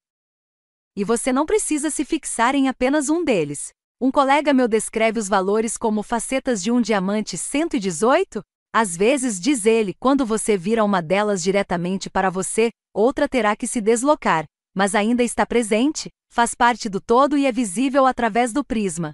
E 0.94 1.02
você 1.02 1.33
não 1.33 1.47
precisa 1.47 1.89
se 1.89 2.05
fixar 2.05 2.55
em 2.55 2.69
apenas 2.69 3.09
um 3.09 3.25
deles. 3.25 3.73
Um 4.03 4.11
colega 4.11 4.55
meu 4.55 4.67
descreve 4.67 5.20
os 5.20 5.29
valores 5.29 5.77
como 5.77 6.03
facetas 6.03 6.62
de 6.62 6.73
um 6.73 6.81
diamante 6.81 7.37
118? 7.37 8.41
Às 8.73 8.97
vezes, 8.97 9.39
diz 9.39 9.67
ele, 9.67 9.93
quando 9.93 10.25
você 10.25 10.57
vira 10.57 10.83
uma 10.83 11.03
delas 11.03 11.43
diretamente 11.43 12.09
para 12.09 12.31
você, 12.31 12.70
outra 12.95 13.29
terá 13.29 13.55
que 13.55 13.67
se 13.67 13.79
deslocar, 13.79 14.47
mas 14.75 14.95
ainda 14.95 15.23
está 15.23 15.45
presente, 15.45 16.09
faz 16.33 16.55
parte 16.55 16.89
do 16.89 16.99
todo 16.99 17.37
e 17.37 17.45
é 17.45 17.53
visível 17.53 18.07
através 18.07 18.55
do 18.55 18.65
prisma. 18.65 19.12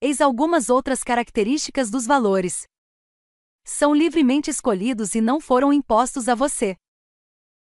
Eis 0.00 0.20
algumas 0.20 0.70
outras 0.70 1.02
características 1.02 1.90
dos 1.90 2.06
valores. 2.06 2.68
São 3.64 3.92
livremente 3.92 4.50
escolhidos 4.50 5.16
e 5.16 5.20
não 5.20 5.40
foram 5.40 5.72
impostos 5.72 6.28
a 6.28 6.36
você. 6.36 6.76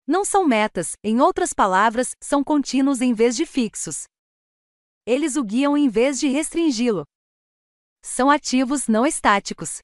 Não 0.08 0.24
são 0.24 0.48
metas, 0.48 0.94
em 1.04 1.20
outras 1.20 1.52
palavras, 1.52 2.16
são 2.22 2.42
contínuos 2.42 3.02
em 3.02 3.14
vez 3.14 3.36
de 3.36 3.46
fixos. 3.46 4.06
Eles 5.06 5.36
o 5.36 5.44
guiam 5.44 5.76
em 5.76 5.90
vez 5.90 6.18
de 6.18 6.30
restringi-lo. 6.30 7.06
São 8.02 8.30
ativos, 8.30 8.88
não 8.88 9.06
estáticos. 9.06 9.80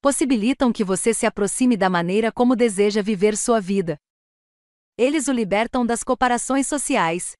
Possibilitam 0.00 0.72
que 0.72 0.82
você 0.82 1.12
se 1.12 1.26
aproxime 1.26 1.76
da 1.76 1.90
maneira 1.90 2.32
como 2.32 2.56
deseja 2.56 3.02
viver 3.02 3.36
sua 3.36 3.60
vida. 3.60 3.98
Eles 4.96 5.28
o 5.28 5.32
libertam 5.32 5.84
das 5.84 6.02
comparações 6.02 6.66
sociais. 6.66 7.32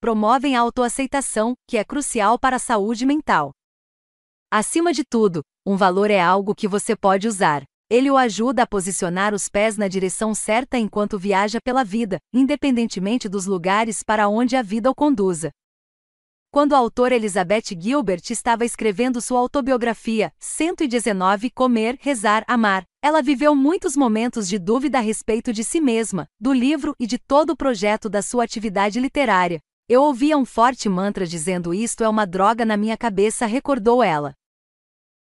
Promovem 0.00 0.56
a 0.56 0.60
autoaceitação, 0.60 1.54
que 1.68 1.76
é 1.76 1.84
crucial 1.84 2.38
para 2.38 2.56
a 2.56 2.60
saúde 2.60 3.04
mental. 3.04 3.52
Acima 4.50 4.92
de 4.92 5.02
tudo, 5.04 5.42
um 5.66 5.76
valor 5.76 6.10
é 6.10 6.20
algo 6.20 6.54
que 6.54 6.68
você 6.68 6.94
pode 6.96 7.26
usar. 7.26 7.64
Ele 7.88 8.10
o 8.10 8.16
ajuda 8.16 8.62
a 8.62 8.66
posicionar 8.66 9.34
os 9.34 9.48
pés 9.48 9.76
na 9.76 9.88
direção 9.88 10.34
certa 10.34 10.78
enquanto 10.78 11.18
viaja 11.18 11.60
pela 11.60 11.82
vida, 11.82 12.18
independentemente 12.32 13.28
dos 13.28 13.46
lugares 13.46 14.04
para 14.04 14.28
onde 14.28 14.54
a 14.54 14.62
vida 14.62 14.88
o 14.88 14.94
conduza. 14.94 15.50
Quando 16.52 16.74
a 16.74 16.78
autora 16.78 17.14
Elizabeth 17.14 17.78
Gilbert 17.78 18.28
estava 18.28 18.64
escrevendo 18.64 19.20
sua 19.20 19.38
autobiografia, 19.38 20.32
119 20.40 21.48
Comer, 21.48 21.96
Rezar, 22.00 22.42
Amar, 22.48 22.84
ela 23.00 23.22
viveu 23.22 23.54
muitos 23.54 23.96
momentos 23.96 24.48
de 24.48 24.58
dúvida 24.58 24.98
a 24.98 25.00
respeito 25.00 25.52
de 25.52 25.62
si 25.62 25.80
mesma, 25.80 26.26
do 26.40 26.52
livro 26.52 26.92
e 26.98 27.06
de 27.06 27.18
todo 27.18 27.50
o 27.50 27.56
projeto 27.56 28.08
da 28.08 28.20
sua 28.20 28.42
atividade 28.42 28.98
literária. 28.98 29.60
Eu 29.88 30.02
ouvia 30.02 30.36
um 30.36 30.44
forte 30.44 30.88
mantra 30.88 31.24
dizendo 31.24 31.72
isto 31.72 32.02
é 32.02 32.08
uma 32.08 32.26
droga 32.26 32.64
na 32.64 32.76
minha 32.76 32.96
cabeça, 32.96 33.46
recordou 33.46 34.02
ela. 34.02 34.34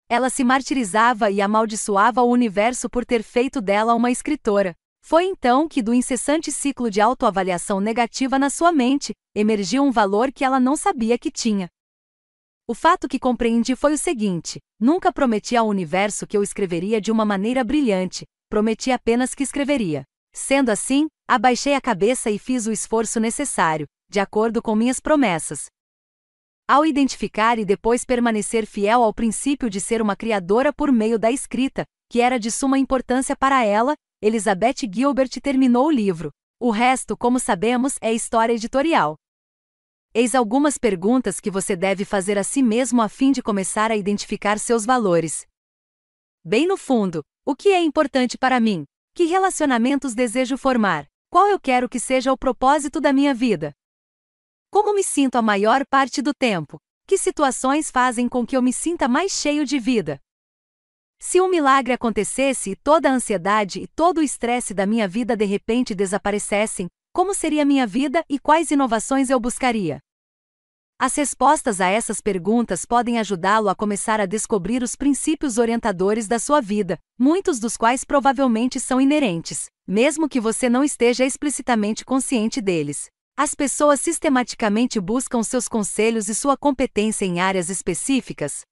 Ela 0.08 0.30
se 0.30 0.44
martirizava 0.44 1.28
e 1.28 1.40
amaldiçoava 1.40 2.22
o 2.22 2.30
universo 2.30 2.88
por 2.88 3.04
ter 3.04 3.24
feito 3.24 3.60
dela 3.60 3.96
uma 3.96 4.12
escritora. 4.12 4.76
Foi 5.08 5.24
então 5.24 5.68
que, 5.68 5.82
do 5.82 5.94
incessante 5.94 6.50
ciclo 6.50 6.90
de 6.90 7.00
autoavaliação 7.00 7.78
negativa 7.78 8.40
na 8.40 8.50
sua 8.50 8.72
mente, 8.72 9.14
emergiu 9.36 9.84
um 9.84 9.92
valor 9.92 10.32
que 10.32 10.44
ela 10.44 10.58
não 10.58 10.74
sabia 10.74 11.16
que 11.16 11.30
tinha. 11.30 11.68
O 12.66 12.74
fato 12.74 13.06
que 13.06 13.16
compreendi 13.16 13.76
foi 13.76 13.92
o 13.92 13.98
seguinte: 13.98 14.58
nunca 14.80 15.12
prometi 15.12 15.56
ao 15.56 15.68
universo 15.68 16.26
que 16.26 16.36
eu 16.36 16.42
escreveria 16.42 17.00
de 17.00 17.12
uma 17.12 17.24
maneira 17.24 17.62
brilhante, 17.62 18.24
prometi 18.48 18.90
apenas 18.90 19.32
que 19.32 19.44
escreveria. 19.44 20.02
Sendo 20.34 20.70
assim, 20.70 21.06
abaixei 21.28 21.74
a 21.74 21.80
cabeça 21.80 22.28
e 22.28 22.36
fiz 22.36 22.66
o 22.66 22.72
esforço 22.72 23.20
necessário, 23.20 23.86
de 24.10 24.18
acordo 24.18 24.60
com 24.60 24.74
minhas 24.74 24.98
promessas. 24.98 25.66
Ao 26.66 26.84
identificar 26.84 27.60
e 27.60 27.64
depois 27.64 28.04
permanecer 28.04 28.66
fiel 28.66 29.04
ao 29.04 29.14
princípio 29.14 29.70
de 29.70 29.80
ser 29.80 30.02
uma 30.02 30.16
criadora 30.16 30.72
por 30.72 30.90
meio 30.90 31.16
da 31.16 31.30
escrita, 31.30 31.84
que 32.10 32.20
era 32.20 32.40
de 32.40 32.50
suma 32.50 32.76
importância 32.76 33.36
para 33.36 33.64
ela, 33.64 33.94
Elizabeth 34.22 34.90
Gilbert 34.90 35.28
terminou 35.42 35.86
o 35.86 35.90
livro. 35.90 36.32
O 36.58 36.70
resto, 36.70 37.16
como 37.16 37.38
sabemos, 37.38 37.98
é 38.00 38.14
história 38.14 38.54
editorial. 38.54 39.14
Eis 40.14 40.34
algumas 40.34 40.78
perguntas 40.78 41.38
que 41.38 41.50
você 41.50 41.76
deve 41.76 42.02
fazer 42.02 42.38
a 42.38 42.42
si 42.42 42.62
mesmo 42.62 43.02
a 43.02 43.10
fim 43.10 43.30
de 43.30 43.42
começar 43.42 43.90
a 43.90 43.96
identificar 43.96 44.58
seus 44.58 44.86
valores. 44.86 45.46
Bem 46.42 46.66
no 46.66 46.78
fundo, 46.78 47.22
o 47.44 47.54
que 47.54 47.68
é 47.68 47.82
importante 47.82 48.38
para 48.38 48.58
mim? 48.58 48.86
Que 49.14 49.24
relacionamentos 49.24 50.14
desejo 50.14 50.56
formar? 50.56 51.06
Qual 51.28 51.46
eu 51.48 51.60
quero 51.60 51.86
que 51.86 52.00
seja 52.00 52.32
o 52.32 52.38
propósito 52.38 53.02
da 53.02 53.12
minha 53.12 53.34
vida? 53.34 53.74
Como 54.70 54.94
me 54.94 55.02
sinto 55.02 55.36
a 55.36 55.42
maior 55.42 55.84
parte 55.86 56.22
do 56.22 56.32
tempo? 56.32 56.78
Que 57.06 57.18
situações 57.18 57.90
fazem 57.90 58.30
com 58.30 58.46
que 58.46 58.56
eu 58.56 58.62
me 58.62 58.72
sinta 58.72 59.06
mais 59.06 59.32
cheio 59.32 59.66
de 59.66 59.78
vida? 59.78 60.18
Se 61.18 61.40
um 61.40 61.48
milagre 61.48 61.92
acontecesse 61.92 62.70
e 62.70 62.76
toda 62.76 63.10
a 63.10 63.12
ansiedade 63.12 63.80
e 63.80 63.86
todo 63.86 64.18
o 64.18 64.22
estresse 64.22 64.72
da 64.72 64.86
minha 64.86 65.08
vida 65.08 65.36
de 65.36 65.44
repente 65.44 65.94
desaparecessem, 65.94 66.88
como 67.12 67.34
seria 67.34 67.64
minha 67.64 67.86
vida 67.86 68.24
e 68.28 68.38
quais 68.38 68.70
inovações 68.70 69.28
eu 69.28 69.40
buscaria? 69.40 69.98
As 70.98 71.14
respostas 71.14 71.80
a 71.80 71.88
essas 71.88 72.20
perguntas 72.20 72.86
podem 72.86 73.18
ajudá-lo 73.18 73.68
a 73.68 73.74
começar 73.74 74.20
a 74.20 74.24
descobrir 74.24 74.82
os 74.82 74.96
princípios 74.96 75.58
orientadores 75.58 76.26
da 76.26 76.38
sua 76.38 76.60
vida, 76.60 76.98
muitos 77.18 77.58
dos 77.58 77.76
quais 77.76 78.04
provavelmente 78.04 78.80
são 78.80 79.00
inerentes, 79.00 79.66
mesmo 79.86 80.28
que 80.28 80.40
você 80.40 80.70
não 80.70 80.84
esteja 80.84 81.24
explicitamente 81.24 82.04
consciente 82.04 82.60
deles. 82.62 83.08
As 83.36 83.54
pessoas 83.54 84.00
sistematicamente 84.00 84.98
buscam 84.98 85.42
seus 85.42 85.68
conselhos 85.68 86.28
e 86.30 86.34
sua 86.34 86.56
competência 86.56 87.26
em 87.26 87.40
áreas 87.40 87.68
específicas, 87.68 88.62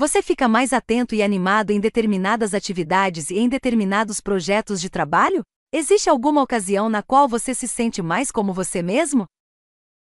você 0.00 0.22
fica 0.22 0.48
mais 0.48 0.72
atento 0.72 1.14
e 1.14 1.22
animado 1.22 1.72
em 1.72 1.78
determinadas 1.78 2.54
atividades 2.54 3.28
e 3.28 3.38
em 3.38 3.50
determinados 3.50 4.18
projetos 4.18 4.80
de 4.80 4.88
trabalho? 4.88 5.42
Existe 5.70 6.08
alguma 6.08 6.40
ocasião 6.40 6.88
na 6.88 7.02
qual 7.02 7.28
você 7.28 7.54
se 7.54 7.68
sente 7.68 8.00
mais 8.00 8.30
como 8.30 8.50
você 8.54 8.80
mesmo? 8.80 9.26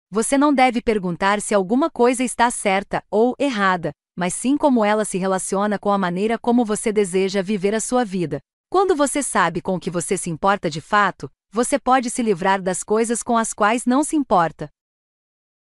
Você 0.10 0.40
não 0.40 0.52
deve 0.52 0.82
perguntar 0.82 1.40
se 1.40 1.54
alguma 1.54 1.88
coisa 1.88 2.24
está 2.24 2.50
certa 2.50 3.04
ou 3.12 3.36
errada, 3.38 3.92
mas 4.18 4.34
sim 4.34 4.58
como 4.58 4.84
ela 4.84 5.06
se 5.06 5.20
relaciona 5.20 5.78
com 5.78 5.92
a 5.92 6.00
maneira 6.00 6.40
como 6.40 6.66
você 6.66 6.92
deseja 6.92 7.44
viver 7.44 7.76
a 7.76 7.80
sua 7.80 8.04
vida. 8.04 8.40
Quando 8.72 8.96
você 8.96 9.22
sabe 9.22 9.62
com 9.62 9.76
o 9.76 9.80
que 9.80 9.92
você 9.92 10.18
se 10.18 10.32
importa 10.32 10.68
de 10.68 10.82
fato, 10.82 11.30
você 11.52 11.78
pode 11.78 12.10
se 12.10 12.24
livrar 12.24 12.60
das 12.60 12.82
coisas 12.82 13.22
com 13.22 13.38
as 13.38 13.54
quais 13.54 13.86
não 13.86 14.04
se 14.04 14.16
importa. 14.16 14.68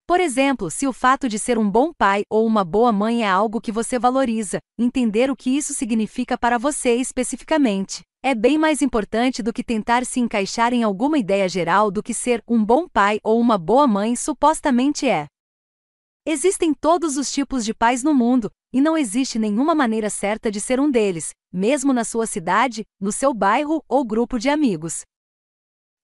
Por 0.06 0.20
exemplo, 0.20 0.70
se 0.70 0.86
o 0.86 0.92
fato 0.92 1.28
de 1.28 1.38
ser 1.38 1.58
um 1.58 1.70
bom 1.70 1.92
pai 1.92 2.22
ou 2.30 2.46
uma 2.46 2.64
boa 2.64 2.92
mãe 2.92 3.22
é 3.22 3.28
algo 3.28 3.60
que 3.60 3.72
você 3.72 3.98
valoriza, 3.98 4.58
entender 4.78 5.30
o 5.30 5.36
que 5.36 5.50
isso 5.50 5.72
significa 5.72 6.36
para 6.36 6.58
você 6.58 6.96
especificamente 6.96 8.02
é 8.24 8.34
bem 8.34 8.56
mais 8.56 8.80
importante 8.80 9.42
do 9.42 9.52
que 9.52 9.62
tentar 9.62 10.02
se 10.06 10.18
encaixar 10.18 10.72
em 10.72 10.82
alguma 10.82 11.18
ideia 11.18 11.46
geral 11.46 11.90
do 11.90 12.02
que 12.02 12.14
ser 12.14 12.42
um 12.48 12.64
bom 12.64 12.88
pai 12.88 13.18
ou 13.22 13.38
uma 13.38 13.58
boa 13.58 13.86
mãe 13.86 14.16
supostamente 14.16 15.06
é. 15.06 15.26
Existem 16.26 16.72
todos 16.72 17.18
os 17.18 17.30
tipos 17.30 17.66
de 17.66 17.74
pais 17.74 18.02
no 18.02 18.14
mundo, 18.14 18.50
e 18.72 18.80
não 18.80 18.96
existe 18.96 19.38
nenhuma 19.38 19.74
maneira 19.74 20.08
certa 20.08 20.50
de 20.50 20.58
ser 20.58 20.80
um 20.80 20.90
deles, 20.90 21.34
mesmo 21.52 21.92
na 21.92 22.02
sua 22.02 22.26
cidade, 22.26 22.86
no 22.98 23.12
seu 23.12 23.34
bairro 23.34 23.84
ou 23.86 24.02
grupo 24.02 24.38
de 24.38 24.48
amigos. 24.48 25.02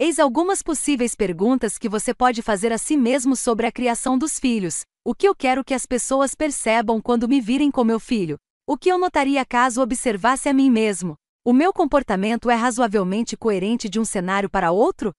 Eis 0.03 0.19
algumas 0.19 0.63
possíveis 0.63 1.15
perguntas 1.15 1.77
que 1.77 1.87
você 1.87 2.15
pode 2.15 2.41
fazer 2.41 2.73
a 2.73 2.79
si 2.79 2.97
mesmo 2.97 3.37
sobre 3.37 3.67
a 3.67 3.71
criação 3.71 4.17
dos 4.17 4.41
filhos. 4.41 4.81
O 5.05 5.15
que 5.15 5.29
eu 5.29 5.35
quero 5.35 5.63
que 5.63 5.75
as 5.75 5.85
pessoas 5.85 6.35
percebam 6.35 7.03
quando 7.03 7.29
me 7.29 7.39
virem 7.39 7.71
com 7.71 7.85
meu 7.85 8.01
filho? 8.01 8.39
O 8.67 8.79
que 8.79 8.89
eu 8.89 8.97
notaria 8.97 9.45
caso 9.45 9.83
observasse 9.83 10.49
a 10.49 10.55
mim 10.55 10.71
mesmo? 10.71 11.17
O 11.45 11.53
meu 11.53 11.71
comportamento 11.71 12.49
é 12.49 12.55
razoavelmente 12.55 13.37
coerente 13.37 13.91
de 13.91 14.01
um 14.01 14.05
cenário 14.07 14.49
para 14.49 14.73
outro? 14.73 15.13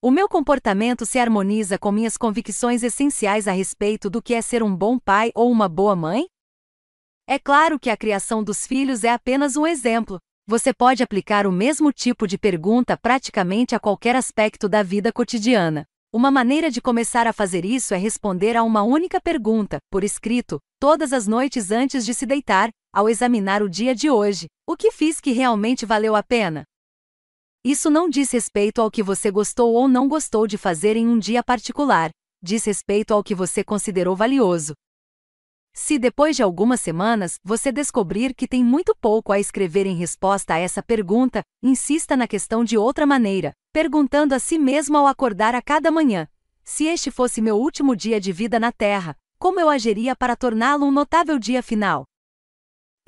O 0.00 0.12
meu 0.12 0.28
comportamento 0.28 1.04
se 1.04 1.18
harmoniza 1.18 1.76
com 1.76 1.90
minhas 1.90 2.16
convicções 2.16 2.84
essenciais 2.84 3.48
a 3.48 3.52
respeito 3.52 4.08
do 4.08 4.22
que 4.22 4.34
é 4.34 4.40
ser 4.40 4.62
um 4.62 4.72
bom 4.72 5.00
pai 5.00 5.32
ou 5.34 5.50
uma 5.50 5.68
boa 5.68 5.96
mãe? 5.96 6.28
É 7.26 7.40
claro 7.40 7.76
que 7.76 7.90
a 7.90 7.96
criação 7.96 8.44
dos 8.44 8.68
filhos 8.68 9.02
é 9.02 9.10
apenas 9.10 9.56
um 9.56 9.66
exemplo, 9.66 10.20
você 10.50 10.74
pode 10.74 11.00
aplicar 11.00 11.46
o 11.46 11.52
mesmo 11.52 11.92
tipo 11.92 12.26
de 12.26 12.36
pergunta 12.36 12.96
praticamente 12.96 13.72
a 13.76 13.78
qualquer 13.78 14.16
aspecto 14.16 14.68
da 14.68 14.82
vida 14.82 15.12
cotidiana. 15.12 15.84
Uma 16.12 16.28
maneira 16.28 16.72
de 16.72 16.80
começar 16.80 17.24
a 17.28 17.32
fazer 17.32 17.64
isso 17.64 17.94
é 17.94 17.96
responder 17.96 18.56
a 18.56 18.64
uma 18.64 18.82
única 18.82 19.20
pergunta, 19.20 19.78
por 19.88 20.02
escrito, 20.02 20.58
todas 20.80 21.12
as 21.12 21.28
noites 21.28 21.70
antes 21.70 22.04
de 22.04 22.12
se 22.12 22.26
deitar, 22.26 22.68
ao 22.92 23.08
examinar 23.08 23.62
o 23.62 23.70
dia 23.70 23.94
de 23.94 24.10
hoje: 24.10 24.48
o 24.68 24.76
que 24.76 24.90
fiz 24.90 25.20
que 25.20 25.30
realmente 25.30 25.86
valeu 25.86 26.16
a 26.16 26.22
pena? 26.22 26.64
Isso 27.64 27.88
não 27.88 28.10
diz 28.10 28.32
respeito 28.32 28.82
ao 28.82 28.90
que 28.90 29.04
você 29.04 29.30
gostou 29.30 29.72
ou 29.72 29.86
não 29.86 30.08
gostou 30.08 30.48
de 30.48 30.58
fazer 30.58 30.96
em 30.96 31.06
um 31.06 31.16
dia 31.16 31.44
particular, 31.44 32.10
diz 32.42 32.64
respeito 32.64 33.14
ao 33.14 33.22
que 33.22 33.36
você 33.36 33.62
considerou 33.62 34.16
valioso, 34.16 34.74
se 35.72 35.98
depois 35.98 36.36
de 36.36 36.42
algumas 36.42 36.80
semanas 36.80 37.38
você 37.42 37.72
descobrir 37.72 38.34
que 38.34 38.46
tem 38.46 38.64
muito 38.64 38.94
pouco 38.94 39.32
a 39.32 39.40
escrever 39.40 39.86
em 39.86 39.96
resposta 39.96 40.54
a 40.54 40.58
essa 40.58 40.82
pergunta, 40.82 41.42
insista 41.62 42.16
na 42.16 42.28
questão 42.28 42.62
de 42.62 42.76
outra 42.76 43.06
maneira, 43.06 43.52
perguntando 43.72 44.34
a 44.34 44.38
si 44.38 44.58
mesmo 44.58 44.96
ao 44.96 45.06
acordar 45.06 45.54
a 45.54 45.62
cada 45.62 45.90
manhã: 45.90 46.28
se 46.62 46.84
este 46.84 47.10
fosse 47.10 47.40
meu 47.40 47.56
último 47.56 47.96
dia 47.96 48.20
de 48.20 48.32
vida 48.32 48.60
na 48.60 48.70
Terra, 48.70 49.16
como 49.38 49.58
eu 49.58 49.68
agiria 49.68 50.14
para 50.14 50.36
torná-lo 50.36 50.86
um 50.86 50.92
notável 50.92 51.38
dia 51.38 51.62
final? 51.62 52.04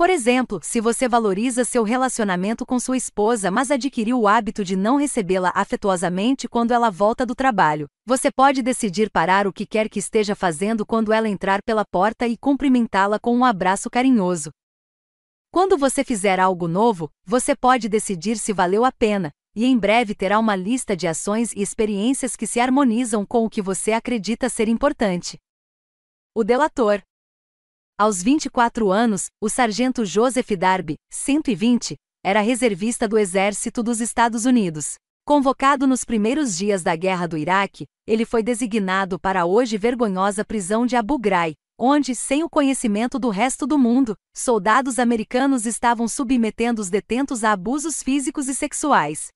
Por 0.02 0.10
exemplo, 0.10 0.58
se 0.64 0.80
você 0.80 1.06
valoriza 1.06 1.64
seu 1.64 1.84
relacionamento 1.84 2.66
com 2.66 2.76
sua 2.80 2.96
esposa, 2.96 3.52
mas 3.52 3.70
adquiriu 3.70 4.18
o 4.18 4.26
hábito 4.26 4.64
de 4.64 4.74
não 4.74 4.96
recebê-la 4.96 5.52
afetuosamente 5.54 6.48
quando 6.48 6.72
ela 6.72 6.90
volta 6.90 7.24
do 7.24 7.36
trabalho, 7.36 7.86
você 8.04 8.28
pode 8.28 8.62
decidir 8.64 9.08
parar 9.12 9.46
o 9.46 9.52
que 9.52 9.64
quer 9.64 9.88
que 9.88 10.00
esteja 10.00 10.34
fazendo 10.34 10.84
quando 10.84 11.12
ela 11.12 11.28
entrar 11.28 11.62
pela 11.62 11.84
porta 11.84 12.26
e 12.26 12.36
cumprimentá-la 12.36 13.20
com 13.20 13.32
um 13.32 13.44
abraço 13.44 13.88
carinhoso. 13.88 14.50
Quando 15.52 15.78
você 15.78 16.02
fizer 16.02 16.40
algo 16.40 16.66
novo, 16.66 17.08
você 17.24 17.54
pode 17.54 17.88
decidir 17.88 18.38
se 18.38 18.52
valeu 18.52 18.84
a 18.84 18.90
pena, 18.90 19.30
e 19.54 19.64
em 19.64 19.78
breve 19.78 20.16
terá 20.16 20.36
uma 20.40 20.56
lista 20.56 20.96
de 20.96 21.06
ações 21.06 21.52
e 21.52 21.62
experiências 21.62 22.34
que 22.34 22.48
se 22.48 22.58
harmonizam 22.58 23.24
com 23.24 23.44
o 23.44 23.48
que 23.48 23.62
você 23.62 23.92
acredita 23.92 24.48
ser 24.48 24.66
importante. 24.66 25.38
O 26.34 26.42
delator. 26.42 27.00
Aos 28.02 28.20
24 28.20 28.90
anos, 28.90 29.26
o 29.40 29.48
sargento 29.48 30.04
Joseph 30.04 30.50
Darby, 30.58 30.96
120, 31.08 31.94
era 32.24 32.40
reservista 32.40 33.06
do 33.06 33.16
Exército 33.16 33.80
dos 33.80 34.00
Estados 34.00 34.44
Unidos. 34.44 34.94
Convocado 35.24 35.86
nos 35.86 36.04
primeiros 36.04 36.56
dias 36.56 36.82
da 36.82 36.96
Guerra 36.96 37.28
do 37.28 37.38
Iraque, 37.38 37.84
ele 38.04 38.24
foi 38.24 38.42
designado 38.42 39.20
para 39.20 39.42
a 39.42 39.46
hoje 39.46 39.78
vergonhosa 39.78 40.44
prisão 40.44 40.84
de 40.84 40.96
Abu 40.96 41.16
Ghraib, 41.16 41.54
onde, 41.78 42.12
sem 42.16 42.42
o 42.42 42.50
conhecimento 42.50 43.20
do 43.20 43.28
resto 43.28 43.68
do 43.68 43.78
mundo, 43.78 44.16
soldados 44.36 44.98
americanos 44.98 45.64
estavam 45.64 46.08
submetendo 46.08 46.82
os 46.82 46.90
detentos 46.90 47.44
a 47.44 47.52
abusos 47.52 48.02
físicos 48.02 48.48
e 48.48 48.54
sexuais. 48.56 49.28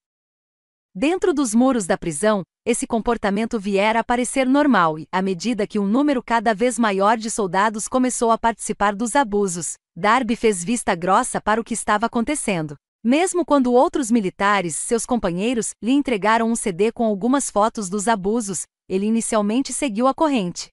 Dentro 0.99 1.35
dos 1.35 1.55
muros 1.55 1.87
da 1.87 1.99
prisão, 1.99 2.43
esse 2.65 2.87
comportamento 2.87 3.61
viera 3.61 4.01
a 4.01 4.03
parecer 4.03 4.47
normal 4.47 4.99
e, 4.99 5.07
à 5.13 5.21
medida 5.21 5.67
que 5.67 5.79
um 5.79 5.87
número 5.87 6.23
cada 6.23 6.55
vez 6.55 6.79
maior 6.79 7.19
de 7.19 7.31
soldados 7.31 7.87
começou 7.87 8.31
a 8.31 8.39
participar 8.39 8.95
dos 8.95 9.15
abusos, 9.15 9.75
Darby 9.95 10.35
fez 10.35 10.65
vista 10.65 10.95
grossa 10.95 11.39
para 11.39 11.61
o 11.61 11.65
que 11.65 11.75
estava 11.75 12.07
acontecendo. 12.07 12.77
Mesmo 13.05 13.45
quando 13.45 13.75
outros 13.75 14.11
militares, 14.11 14.75
seus 14.75 15.05
companheiros, 15.05 15.73
lhe 15.83 15.93
entregaram 15.93 16.51
um 16.51 16.57
CD 16.57 16.91
com 16.91 17.05
algumas 17.05 17.51
fotos 17.51 17.91
dos 17.91 18.09
abusos, 18.09 18.63
ele 18.89 19.05
inicialmente 19.05 19.75
seguiu 19.75 20.07
a 20.07 20.15
corrente. 20.15 20.71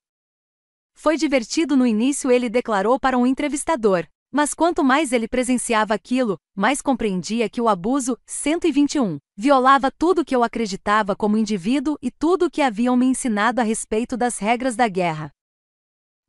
Foi 0.95 1.18
divertido 1.18 1.76
no 1.76 1.85
início, 1.85 2.32
ele 2.32 2.48
declarou 2.50 2.98
para 2.98 3.18
um 3.18 3.27
entrevistador. 3.27 4.08
Mas 4.32 4.53
quanto 4.53 4.85
mais 4.85 5.11
ele 5.11 5.27
presenciava 5.27 5.93
aquilo, 5.93 6.38
mais 6.56 6.82
compreendia 6.82 7.50
que 7.50 7.60
o 7.60 7.68
abuso 7.68 8.18
121 8.26 9.19
violava 9.36 9.90
tudo 9.90 10.24
que 10.24 10.36
eu 10.36 10.44
acreditava 10.44 11.16
como 11.16 11.38
indivíduo 11.38 11.98
e 12.02 12.12
tudo 12.12 12.45
o 12.45 12.52
que 12.52 12.62
haviam 12.62 12.95
me 12.95 13.06
ensinado 13.06 13.60
a 13.60 13.64
respeito 13.64 14.16
das 14.16 14.38
regras 14.38 14.76
da 14.76 14.88
guerra. 14.88 15.32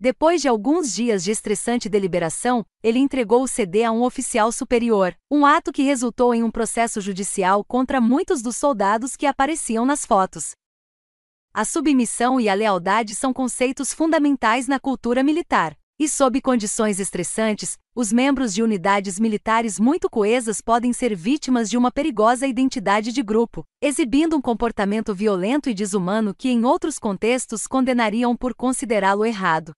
Depois 0.01 0.43
de 0.43 0.49
alguns 0.49 0.93
dias 0.93 1.23
de 1.23 1.31
estressante 1.31 1.89
deliberação, 1.89 2.65
ele 2.83 2.99
entregou 2.99 3.43
o 3.43 3.49
CD 3.49 3.85
a 3.85 3.93
um 3.93 4.03
oficial 4.03 4.51
superior, 4.51 5.17
um 5.31 5.47
ato 5.47 5.73
que 5.73 5.83
resultou 5.83 6.35
em 6.35 6.43
um 6.43 6.51
processo 6.51 7.01
judicial 7.01 7.65
contra 7.65 8.01
muitos 8.01 8.43
dos 8.43 8.57
soldados 8.57 9.17
que 9.17 9.27
apareciam 9.27 9.87
nas 9.87 10.05
fotos. 10.05 10.53
A 11.53 11.65
submissão 11.65 12.41
e 12.41 12.49
a 12.49 12.55
lealdade 12.55 13.15
são 13.15 13.33
conceitos 13.33 13.95
fundamentais 13.95 14.67
na 14.67 14.81
cultura 14.81 15.23
militar. 15.23 15.77
E 15.97 16.09
sob 16.09 16.41
condições 16.41 16.99
estressantes, 16.99 17.79
os 17.97 18.13
membros 18.13 18.53
de 18.53 18.61
unidades 18.61 19.21
militares 19.21 19.79
muito 19.79 20.11
coesas 20.11 20.61
podem 20.61 20.93
ser 20.93 21.15
vítimas 21.15 21.71
de 21.71 21.79
uma 21.79 21.93
perigosa 21.93 22.45
identidade 22.45 23.13
de 23.13 23.23
grupo, 23.23 23.65
exibindo 23.81 24.37
um 24.37 24.41
comportamento 24.41 25.15
violento 25.15 25.71
e 25.71 25.75
desumano 25.75 26.35
que 26.35 26.49
em 26.49 26.65
outros 26.65 26.99
contextos 26.99 27.69
condenariam 27.69 28.37
por 28.37 28.53
considerá-lo 28.53 29.25
errado. 29.25 29.73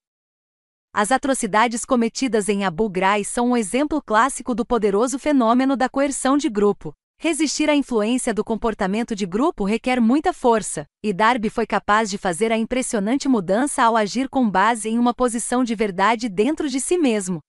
As 0.95 1.13
atrocidades 1.13 1.85
cometidas 1.85 2.49
em 2.49 2.65
Abu 2.65 2.89
Ghraib 2.89 3.23
são 3.23 3.51
um 3.51 3.57
exemplo 3.57 4.01
clássico 4.01 4.55
do 4.55 4.65
poderoso 4.65 5.19
fenômeno 5.19 5.77
da 5.77 5.91
coerção 5.91 6.39
de 6.39 6.49
grupo. 6.49 6.95
Resistir 7.19 7.69
à 7.69 7.77
influência 7.77 8.33
do 8.33 8.43
comportamento 8.43 9.15
de 9.15 9.27
grupo 9.27 9.65
requer 9.65 10.01
muita 10.01 10.33
força, 10.33 10.87
e 11.03 11.13
Darby 11.13 11.51
foi 11.51 11.67
capaz 11.67 12.09
de 12.09 12.17
fazer 12.17 12.51
a 12.51 12.57
impressionante 12.57 13.29
mudança 13.29 13.83
ao 13.83 13.95
agir 13.95 14.31
com 14.31 14.49
base 14.49 14.89
em 14.89 14.99
uma 14.99 15.13
posição 15.13 15.63
de 15.63 15.75
verdade 15.75 16.31
dentro 16.31 16.67
de 16.69 16.81
si 16.81 16.97
mesmo. 16.97 17.41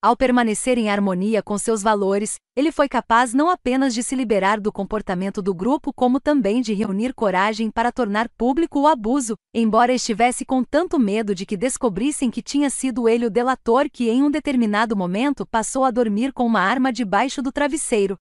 Ao 0.00 0.16
permanecer 0.16 0.78
em 0.78 0.88
harmonia 0.88 1.42
com 1.42 1.58
seus 1.58 1.82
valores, 1.82 2.36
ele 2.54 2.70
foi 2.70 2.88
capaz 2.88 3.34
não 3.34 3.50
apenas 3.50 3.92
de 3.92 4.00
se 4.04 4.14
liberar 4.14 4.60
do 4.60 4.70
comportamento 4.70 5.42
do 5.42 5.52
grupo, 5.52 5.92
como 5.92 6.20
também 6.20 6.60
de 6.60 6.72
reunir 6.72 7.12
coragem 7.12 7.68
para 7.68 7.90
tornar 7.90 8.28
público 8.28 8.78
o 8.78 8.86
abuso, 8.86 9.34
embora 9.52 9.92
estivesse 9.92 10.44
com 10.44 10.62
tanto 10.62 11.00
medo 11.00 11.34
de 11.34 11.44
que 11.44 11.56
descobrissem 11.56 12.30
que 12.30 12.40
tinha 12.40 12.70
sido 12.70 13.08
ele 13.08 13.26
o 13.26 13.30
delator 13.30 13.90
que, 13.92 14.08
em 14.08 14.22
um 14.22 14.30
determinado 14.30 14.96
momento, 14.96 15.44
passou 15.44 15.84
a 15.84 15.90
dormir 15.90 16.32
com 16.32 16.46
uma 16.46 16.60
arma 16.60 16.92
debaixo 16.92 17.42
do 17.42 17.50
travesseiro. 17.50 18.16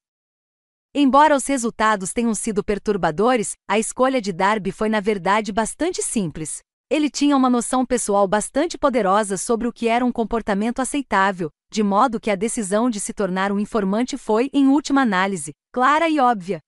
Embora 0.96 1.36
os 1.36 1.46
resultados 1.46 2.12
tenham 2.12 2.34
sido 2.34 2.64
perturbadores, 2.64 3.54
a 3.70 3.78
escolha 3.78 4.20
de 4.20 4.34
Darby 4.34 4.72
foi 4.72 4.90
na 4.90 5.00
verdade 5.00 5.52
bastante 5.52 6.02
simples. 6.02 6.64
Ele 6.90 7.10
tinha 7.10 7.36
uma 7.36 7.50
noção 7.50 7.86
pessoal 7.86 8.26
bastante 8.28 8.78
poderosa 8.78 9.36
sobre 9.36 9.68
o 9.68 9.74
que 9.74 9.90
era 9.90 10.06
um 10.06 10.12
comportamento 10.12 10.80
aceitável, 10.82 11.52
de 11.70 11.84
modo 11.84 12.20
que 12.20 12.32
a 12.32 12.36
decisão 12.36 12.90
de 12.90 13.00
se 13.00 13.14
tornar 13.14 13.52
um 13.52 13.60
informante 13.60 14.18
foi, 14.18 14.50
em 14.54 14.68
última 14.68 15.02
análise, 15.02 15.52
clara 15.74 16.08
e 16.08 16.20
óbvia. 16.20 16.62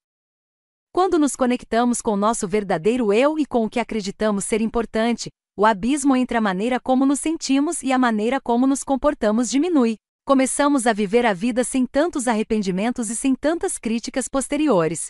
Quando 0.91 1.17
nos 1.17 1.35
conectamos 1.35 2.01
com 2.01 2.17
nosso 2.17 2.47
verdadeiro 2.47 3.13
eu 3.13 3.39
e 3.39 3.45
com 3.45 3.63
o 3.63 3.69
que 3.69 3.79
acreditamos 3.79 4.43
ser 4.43 4.59
importante, 4.59 5.29
o 5.57 5.65
abismo 5.65 6.15
entre 6.15 6.37
a 6.37 6.41
maneira 6.41 6.79
como 6.79 7.05
nos 7.05 7.19
sentimos 7.19 7.81
e 7.81 7.93
a 7.93 7.97
maneira 7.97 8.41
como 8.41 8.67
nos 8.67 8.83
comportamos 8.83 9.49
diminui 9.49 9.97
começamos 10.29 10.85
a 10.85 10.93
viver 10.93 11.25
a 11.25 11.33
vida 11.33 11.63
sem 11.63 11.87
tantos 11.87 12.27
arrependimentos 12.27 13.09
e 13.09 13.15
sem 13.15 13.33
tantas 13.33 13.79
críticas 13.79 14.27
posteriores. 14.27 15.07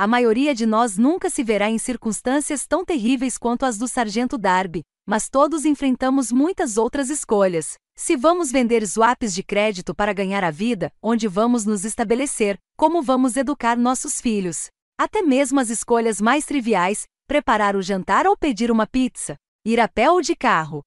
A 0.00 0.06
maioria 0.06 0.54
de 0.54 0.64
nós 0.64 0.96
nunca 0.96 1.28
se 1.28 1.42
verá 1.42 1.68
em 1.68 1.76
circunstâncias 1.76 2.68
tão 2.68 2.84
terríveis 2.84 3.36
quanto 3.36 3.66
as 3.66 3.76
do 3.76 3.88
sargento 3.88 4.38
Darby, 4.38 4.84
mas 5.04 5.28
todos 5.28 5.64
enfrentamos 5.64 6.30
muitas 6.30 6.76
outras 6.76 7.10
escolhas. 7.10 7.74
Se 7.96 8.16
vamos 8.16 8.52
vender 8.52 8.86
swaps 8.86 9.34
de 9.34 9.42
crédito 9.42 9.92
para 9.92 10.12
ganhar 10.12 10.44
a 10.44 10.52
vida, 10.52 10.92
onde 11.02 11.26
vamos 11.26 11.64
nos 11.64 11.84
estabelecer, 11.84 12.56
como 12.76 13.02
vamos 13.02 13.36
educar 13.36 13.76
nossos 13.76 14.20
filhos. 14.20 14.68
Até 14.96 15.20
mesmo 15.20 15.58
as 15.58 15.68
escolhas 15.68 16.20
mais 16.20 16.46
triviais, 16.46 17.04
preparar 17.26 17.74
o 17.74 17.82
jantar 17.82 18.24
ou 18.24 18.36
pedir 18.36 18.70
uma 18.70 18.86
pizza, 18.86 19.34
ir 19.66 19.80
a 19.80 19.88
pé 19.88 20.08
ou 20.08 20.22
de 20.22 20.36
carro. 20.36 20.80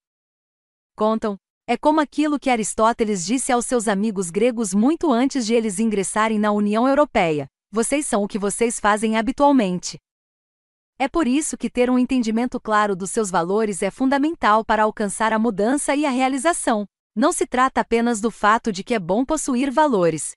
Contam, 0.96 1.36
é 1.68 1.76
como 1.76 2.00
aquilo 2.00 2.40
que 2.40 2.50
Aristóteles 2.50 3.26
disse 3.26 3.52
aos 3.52 3.66
seus 3.66 3.90
amigos 3.90 4.30
gregos 4.30 4.74
muito 4.74 5.12
antes 5.12 5.46
de 5.46 5.54
eles 5.54 5.80
ingressarem 5.80 6.40
na 6.40 6.54
União 6.54 6.88
Europeia: 6.88 7.50
vocês 7.72 8.06
são 8.06 8.24
o 8.24 8.28
que 8.28 8.38
vocês 8.38 8.80
fazem 8.80 9.18
habitualmente. 9.18 9.98
É 11.00 11.08
por 11.08 11.26
isso 11.26 11.58
que 11.58 11.70
ter 11.70 11.90
um 11.90 11.98
entendimento 11.98 12.60
claro 12.60 12.96
dos 12.96 13.10
seus 13.12 13.32
valores 13.32 13.82
é 13.82 13.90
fundamental 13.90 14.64
para 14.64 14.84
alcançar 14.84 15.34
a 15.34 15.40
mudança 15.40 15.96
e 15.96 16.06
a 16.06 16.10
realização. 16.10 16.86
Não 17.16 17.32
se 17.32 17.48
trata 17.48 17.82
apenas 17.82 18.20
do 18.22 18.30
fato 18.30 18.72
de 18.72 18.84
que 18.84 18.94
é 18.94 19.00
bom 19.00 19.26
possuir 19.26 19.72
valores. 19.72 20.34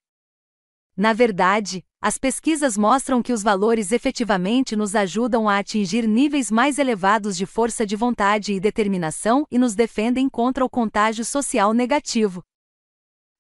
Na 0.97 1.13
verdade, 1.13 1.85
as 2.01 2.19
pesquisas 2.19 2.79
mostram 2.79 3.21
que 3.21 3.33
os 3.33 3.43
valores 3.43 3.91
efetivamente 3.91 4.77
nos 4.77 4.95
ajudam 4.95 5.49
a 5.49 5.59
atingir 5.59 6.07
níveis 6.07 6.51
mais 6.51 6.79
elevados 6.79 7.37
de 7.37 7.47
força 7.47 7.85
de 7.85 7.97
vontade 7.97 8.53
e 8.53 8.61
determinação 8.61 9.45
e 9.51 9.59
nos 9.59 9.75
defendem 9.75 10.29
contra 10.29 10.65
o 10.65 10.71
contágio 10.71 11.25
social 11.25 11.73
negativo. 11.73 12.45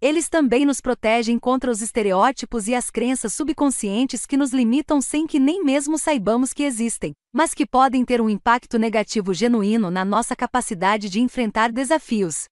Eles 0.00 0.28
também 0.28 0.66
nos 0.66 0.81
protegem 0.81 1.39
contra 1.39 1.70
os 1.70 1.81
estereótipos 1.81 2.68
e 2.68 2.74
as 2.74 2.90
crenças 2.90 3.32
subconscientes 3.32 4.26
que 4.26 4.36
nos 4.36 4.52
limitam 4.52 5.00
sem 5.00 5.26
que 5.26 5.39
nem 5.39 5.64
mesmo 5.64 5.97
saibamos 5.97 6.52
que 6.52 6.62
existem, 6.62 7.14
mas 7.32 7.55
que 7.55 7.64
podem 7.64 8.05
ter 8.05 8.20
um 8.20 8.28
impacto 8.28 8.78
negativo 8.78 9.32
genuíno 9.32 9.90
na 9.90 10.05
nossa 10.05 10.36
capacidade 10.36 11.08
de 11.08 11.20
enfrentar 11.20 11.73
desafios. 11.73 12.44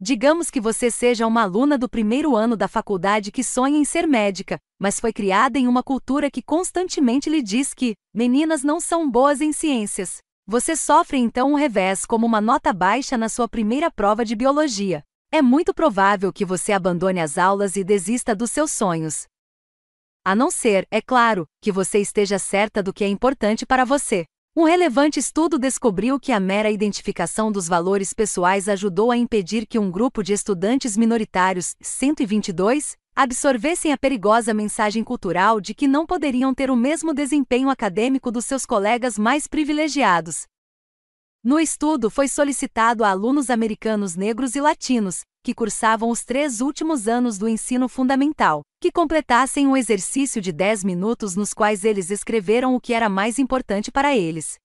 Digamos 0.00 0.50
que 0.50 0.60
você 0.60 0.90
seja 0.90 1.26
uma 1.26 1.42
aluna 1.42 1.78
do 1.78 1.88
primeiro 1.88 2.36
ano 2.36 2.54
da 2.54 2.68
faculdade 2.68 3.32
que 3.32 3.42
sonha 3.42 3.78
em 3.78 3.84
ser 3.84 4.06
médica, 4.06 4.58
mas 4.78 5.00
foi 5.00 5.10
criada 5.10 5.58
em 5.58 5.66
uma 5.66 5.82
cultura 5.82 6.30
que 6.30 6.42
constantemente 6.42 7.30
lhe 7.30 7.42
diz 7.42 7.72
que 7.72 7.94
meninas 8.14 8.62
não 8.62 8.78
são 8.78 9.10
boas 9.10 9.40
em 9.40 9.52
ciências. 9.52 10.18
Você 10.46 10.76
sofre 10.76 11.16
então 11.16 11.52
um 11.52 11.54
revés 11.54 12.04
como 12.04 12.26
uma 12.26 12.42
nota 12.42 12.74
baixa 12.74 13.16
na 13.16 13.28
sua 13.28 13.48
primeira 13.48 13.90
prova 13.90 14.22
de 14.22 14.36
biologia. 14.36 15.02
É 15.32 15.42
muito 15.42 15.74
provável 15.74 16.32
que 16.32 16.44
você 16.44 16.72
abandone 16.72 17.20
as 17.20 17.36
aulas 17.36 17.76
e 17.76 17.82
desista 17.82 18.34
dos 18.34 18.50
seus 18.50 18.70
sonhos. 18.70 19.26
A 20.24 20.34
não 20.34 20.50
ser, 20.50 20.86
é 20.90 21.00
claro, 21.00 21.46
que 21.60 21.72
você 21.72 21.98
esteja 21.98 22.38
certa 22.38 22.82
do 22.82 22.92
que 22.92 23.04
é 23.04 23.08
importante 23.08 23.66
para 23.66 23.84
você. 23.84 24.24
Um 24.56 24.64
relevante 24.64 25.18
estudo 25.18 25.58
descobriu 25.58 26.18
que 26.18 26.32
a 26.32 26.40
mera 26.40 26.70
identificação 26.70 27.52
dos 27.52 27.68
valores 27.68 28.14
pessoais 28.14 28.68
ajudou 28.68 29.10
a 29.10 29.16
impedir 29.16 29.66
que 29.66 29.78
um 29.78 29.90
grupo 29.90 30.22
de 30.22 30.32
estudantes 30.32 30.96
minoritários, 30.96 31.74
122, 31.82 32.96
absorvessem 33.14 33.92
a 33.92 33.98
perigosa 33.98 34.54
mensagem 34.54 35.04
cultural 35.04 35.60
de 35.60 35.74
que 35.74 35.86
não 35.86 36.06
poderiam 36.06 36.54
ter 36.54 36.70
o 36.70 36.76
mesmo 36.76 37.12
desempenho 37.12 37.68
acadêmico 37.68 38.30
dos 38.30 38.46
seus 38.46 38.64
colegas 38.64 39.18
mais 39.18 39.46
privilegiados. 39.46 40.46
No 41.46 41.60
estudo 41.60 42.10
foi 42.10 42.26
solicitado 42.26 43.04
a 43.04 43.10
alunos 43.10 43.50
americanos 43.50 44.16
negros 44.16 44.56
e 44.56 44.60
latinos, 44.60 45.20
que 45.44 45.54
cursavam 45.54 46.10
os 46.10 46.24
três 46.24 46.60
últimos 46.60 47.06
anos 47.06 47.38
do 47.38 47.48
ensino 47.48 47.88
fundamental, 47.88 48.62
que 48.82 48.90
completassem 48.90 49.64
um 49.64 49.76
exercício 49.76 50.42
de 50.42 50.50
10 50.50 50.82
minutos 50.82 51.36
nos 51.36 51.54
quais 51.54 51.84
eles 51.84 52.10
escreveram 52.10 52.74
o 52.74 52.80
que 52.80 52.92
era 52.92 53.08
mais 53.08 53.38
importante 53.38 53.92
para 53.92 54.16
eles. 54.16 54.56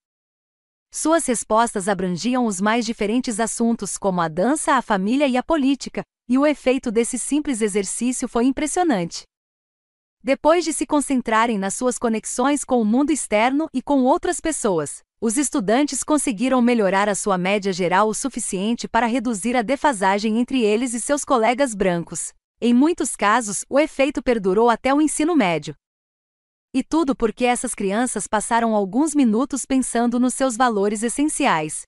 Suas 0.92 1.24
respostas 1.24 1.86
abrangiam 1.86 2.46
os 2.46 2.60
mais 2.60 2.84
diferentes 2.84 3.38
assuntos, 3.38 3.96
como 3.96 4.20
a 4.20 4.26
dança, 4.26 4.72
a 4.72 4.82
família 4.82 5.28
e 5.28 5.36
a 5.36 5.42
política, 5.44 6.02
e 6.28 6.36
o 6.36 6.44
efeito 6.44 6.90
desse 6.90 7.16
simples 7.16 7.62
exercício 7.62 8.26
foi 8.26 8.44
impressionante. 8.46 9.22
Depois 10.20 10.64
de 10.64 10.72
se 10.72 10.84
concentrarem 10.84 11.58
nas 11.58 11.74
suas 11.74 11.96
conexões 11.96 12.64
com 12.64 12.82
o 12.82 12.84
mundo 12.84 13.12
externo 13.12 13.68
e 13.72 13.80
com 13.80 14.02
outras 14.02 14.40
pessoas, 14.40 15.00
os 15.24 15.36
estudantes 15.36 16.02
conseguiram 16.02 16.60
melhorar 16.60 17.08
a 17.08 17.14
sua 17.14 17.38
média 17.38 17.72
geral 17.72 18.08
o 18.08 18.14
suficiente 18.14 18.88
para 18.88 19.06
reduzir 19.06 19.56
a 19.56 19.62
defasagem 19.62 20.40
entre 20.40 20.60
eles 20.64 20.94
e 20.94 21.00
seus 21.00 21.24
colegas 21.24 21.76
brancos. 21.76 22.32
Em 22.60 22.74
muitos 22.74 23.14
casos, 23.14 23.64
o 23.70 23.78
efeito 23.78 24.20
perdurou 24.20 24.68
até 24.68 24.92
o 24.92 25.00
ensino 25.00 25.36
médio. 25.36 25.76
E 26.74 26.82
tudo 26.82 27.14
porque 27.14 27.44
essas 27.44 27.72
crianças 27.72 28.26
passaram 28.26 28.74
alguns 28.74 29.14
minutos 29.14 29.64
pensando 29.64 30.18
nos 30.18 30.34
seus 30.34 30.56
valores 30.56 31.04
essenciais. 31.04 31.82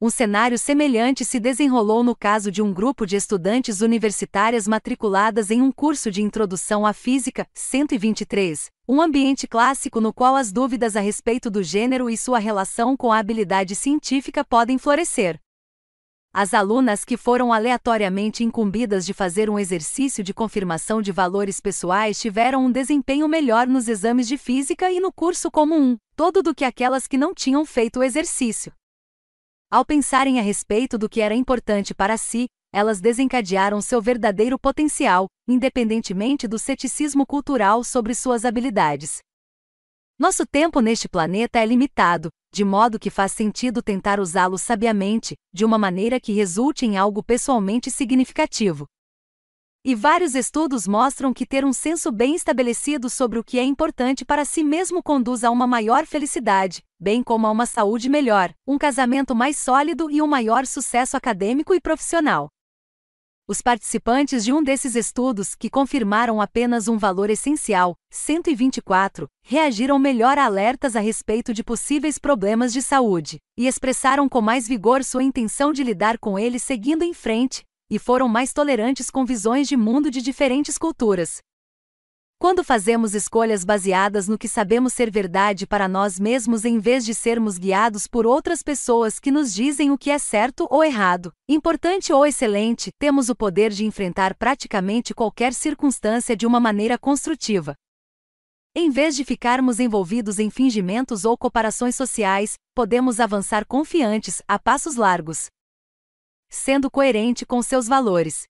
Um 0.00 0.10
cenário 0.10 0.56
semelhante 0.56 1.24
se 1.24 1.40
desenrolou 1.40 2.04
no 2.04 2.14
caso 2.14 2.52
de 2.52 2.62
um 2.62 2.72
grupo 2.72 3.04
de 3.04 3.16
estudantes 3.16 3.80
universitárias 3.80 4.68
matriculadas 4.68 5.50
em 5.50 5.60
um 5.60 5.72
curso 5.72 6.08
de 6.08 6.22
Introdução 6.22 6.86
à 6.86 6.92
Física 6.92 7.44
123, 7.52 8.70
um 8.88 9.02
ambiente 9.02 9.48
clássico 9.48 10.00
no 10.00 10.12
qual 10.12 10.36
as 10.36 10.52
dúvidas 10.52 10.94
a 10.94 11.00
respeito 11.00 11.50
do 11.50 11.64
gênero 11.64 12.08
e 12.08 12.16
sua 12.16 12.38
relação 12.38 12.96
com 12.96 13.10
a 13.10 13.18
habilidade 13.18 13.74
científica 13.74 14.44
podem 14.44 14.78
florescer. 14.78 15.36
As 16.32 16.54
alunas 16.54 17.04
que 17.04 17.16
foram 17.16 17.52
aleatoriamente 17.52 18.44
incumbidas 18.44 19.04
de 19.04 19.12
fazer 19.12 19.50
um 19.50 19.58
exercício 19.58 20.22
de 20.22 20.32
confirmação 20.32 21.02
de 21.02 21.10
valores 21.10 21.58
pessoais 21.58 22.20
tiveram 22.20 22.66
um 22.66 22.70
desempenho 22.70 23.26
melhor 23.26 23.66
nos 23.66 23.88
exames 23.88 24.28
de 24.28 24.38
física 24.38 24.92
e 24.92 25.00
no 25.00 25.12
curso 25.12 25.50
comum, 25.50 25.96
todo 26.14 26.40
do 26.40 26.54
que 26.54 26.64
aquelas 26.64 27.08
que 27.08 27.18
não 27.18 27.34
tinham 27.34 27.66
feito 27.66 27.98
o 27.98 28.04
exercício. 28.04 28.72
Ao 29.70 29.84
pensarem 29.84 30.38
a 30.38 30.42
respeito 30.42 30.96
do 30.96 31.10
que 31.10 31.20
era 31.20 31.34
importante 31.34 31.94
para 31.94 32.16
si, 32.16 32.48
elas 32.72 33.02
desencadearam 33.02 33.82
seu 33.82 34.00
verdadeiro 34.00 34.58
potencial, 34.58 35.26
independentemente 35.46 36.48
do 36.48 36.58
ceticismo 36.58 37.26
cultural 37.26 37.84
sobre 37.84 38.14
suas 38.14 38.46
habilidades. 38.46 39.18
Nosso 40.18 40.46
tempo 40.46 40.80
neste 40.80 41.06
planeta 41.06 41.58
é 41.58 41.66
limitado, 41.66 42.30
de 42.50 42.64
modo 42.64 42.98
que 42.98 43.10
faz 43.10 43.32
sentido 43.32 43.82
tentar 43.82 44.18
usá-lo 44.18 44.56
sabiamente, 44.56 45.34
de 45.52 45.66
uma 45.66 45.76
maneira 45.76 46.18
que 46.18 46.32
resulte 46.32 46.86
em 46.86 46.96
algo 46.96 47.22
pessoalmente 47.22 47.90
significativo. 47.90 48.86
E 49.88 49.94
vários 49.94 50.34
estudos 50.34 50.86
mostram 50.86 51.32
que 51.32 51.46
ter 51.46 51.64
um 51.64 51.72
senso 51.72 52.12
bem 52.12 52.34
estabelecido 52.34 53.08
sobre 53.08 53.38
o 53.38 53.42
que 53.42 53.58
é 53.58 53.64
importante 53.64 54.22
para 54.22 54.44
si 54.44 54.62
mesmo 54.62 55.02
conduz 55.02 55.42
a 55.42 55.50
uma 55.50 55.66
maior 55.66 56.04
felicidade, 56.04 56.84
bem 57.00 57.22
como 57.22 57.46
a 57.46 57.50
uma 57.50 57.64
saúde 57.64 58.06
melhor, 58.06 58.52
um 58.66 58.76
casamento 58.76 59.34
mais 59.34 59.56
sólido 59.56 60.10
e 60.10 60.20
um 60.20 60.26
maior 60.26 60.66
sucesso 60.66 61.16
acadêmico 61.16 61.72
e 61.72 61.80
profissional. 61.80 62.50
Os 63.48 63.62
participantes 63.62 64.44
de 64.44 64.52
um 64.52 64.62
desses 64.62 64.94
estudos, 64.94 65.54
que 65.54 65.70
confirmaram 65.70 66.38
apenas 66.38 66.86
um 66.86 66.98
valor 66.98 67.30
essencial, 67.30 67.96
124, 68.10 69.26
reagiram 69.42 69.98
melhor 69.98 70.36
a 70.36 70.44
alertas 70.44 70.96
a 70.96 71.00
respeito 71.00 71.54
de 71.54 71.64
possíveis 71.64 72.18
problemas 72.18 72.74
de 72.74 72.82
saúde, 72.82 73.38
e 73.56 73.66
expressaram 73.66 74.28
com 74.28 74.42
mais 74.42 74.68
vigor 74.68 75.02
sua 75.02 75.24
intenção 75.24 75.72
de 75.72 75.82
lidar 75.82 76.18
com 76.18 76.38
eles 76.38 76.62
seguindo 76.62 77.04
em 77.04 77.14
frente, 77.14 77.64
e 77.90 77.98
foram 77.98 78.28
mais 78.28 78.52
tolerantes 78.52 79.10
com 79.10 79.24
visões 79.24 79.68
de 79.68 79.76
mundo 79.76 80.10
de 80.10 80.20
diferentes 80.20 80.76
culturas. 80.76 81.38
Quando 82.40 82.62
fazemos 82.62 83.16
escolhas 83.16 83.64
baseadas 83.64 84.28
no 84.28 84.38
que 84.38 84.46
sabemos 84.46 84.92
ser 84.92 85.10
verdade 85.10 85.66
para 85.66 85.88
nós 85.88 86.20
mesmos 86.20 86.64
em 86.64 86.78
vez 86.78 87.04
de 87.04 87.12
sermos 87.12 87.58
guiados 87.58 88.06
por 88.06 88.26
outras 88.26 88.62
pessoas 88.62 89.18
que 89.18 89.32
nos 89.32 89.52
dizem 89.52 89.90
o 89.90 89.98
que 89.98 90.08
é 90.08 90.20
certo 90.20 90.64
ou 90.70 90.84
errado, 90.84 91.32
importante 91.48 92.12
ou 92.12 92.24
excelente, 92.24 92.90
temos 92.96 93.28
o 93.28 93.34
poder 93.34 93.72
de 93.72 93.84
enfrentar 93.84 94.36
praticamente 94.36 95.12
qualquer 95.12 95.52
circunstância 95.52 96.36
de 96.36 96.46
uma 96.46 96.60
maneira 96.60 96.96
construtiva. 96.96 97.74
Em 98.72 98.88
vez 98.88 99.16
de 99.16 99.24
ficarmos 99.24 99.80
envolvidos 99.80 100.38
em 100.38 100.48
fingimentos 100.48 101.24
ou 101.24 101.36
comparações 101.36 101.96
sociais, 101.96 102.54
podemos 102.72 103.18
avançar 103.18 103.66
confiantes, 103.66 104.40
a 104.46 104.60
passos 104.60 104.94
largos 104.94 105.48
sendo 106.48 106.90
coerente 106.90 107.44
com 107.44 107.62
seus 107.62 107.86
valores. 107.86 108.44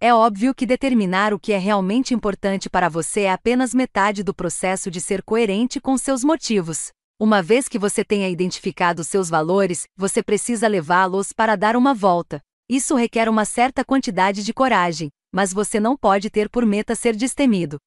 É 0.00 0.12
óbvio 0.12 0.54
que 0.54 0.66
determinar 0.66 1.32
o 1.32 1.38
que 1.38 1.52
é 1.52 1.58
realmente 1.58 2.12
importante 2.12 2.68
para 2.68 2.88
você 2.88 3.20
é 3.22 3.30
apenas 3.30 3.72
metade 3.72 4.22
do 4.22 4.34
processo 4.34 4.90
de 4.90 5.00
ser 5.00 5.22
coerente 5.22 5.80
com 5.80 5.96
seus 5.96 6.24
motivos. 6.24 6.90
Uma 7.20 7.40
vez 7.40 7.68
que 7.68 7.78
você 7.78 8.04
tenha 8.04 8.28
identificado 8.28 9.04
seus 9.04 9.30
valores, 9.30 9.84
você 9.96 10.20
precisa 10.20 10.66
levá-los 10.66 11.32
para 11.32 11.54
dar 11.54 11.76
uma 11.76 11.94
volta. 11.94 12.40
Isso 12.68 12.96
requer 12.96 13.28
uma 13.28 13.44
certa 13.44 13.84
quantidade 13.84 14.42
de 14.42 14.52
coragem, 14.52 15.08
mas 15.32 15.52
você 15.52 15.78
não 15.78 15.96
pode 15.96 16.30
ter 16.30 16.48
por 16.48 16.66
meta 16.66 16.96
ser 16.96 17.14
destemido. 17.14 17.78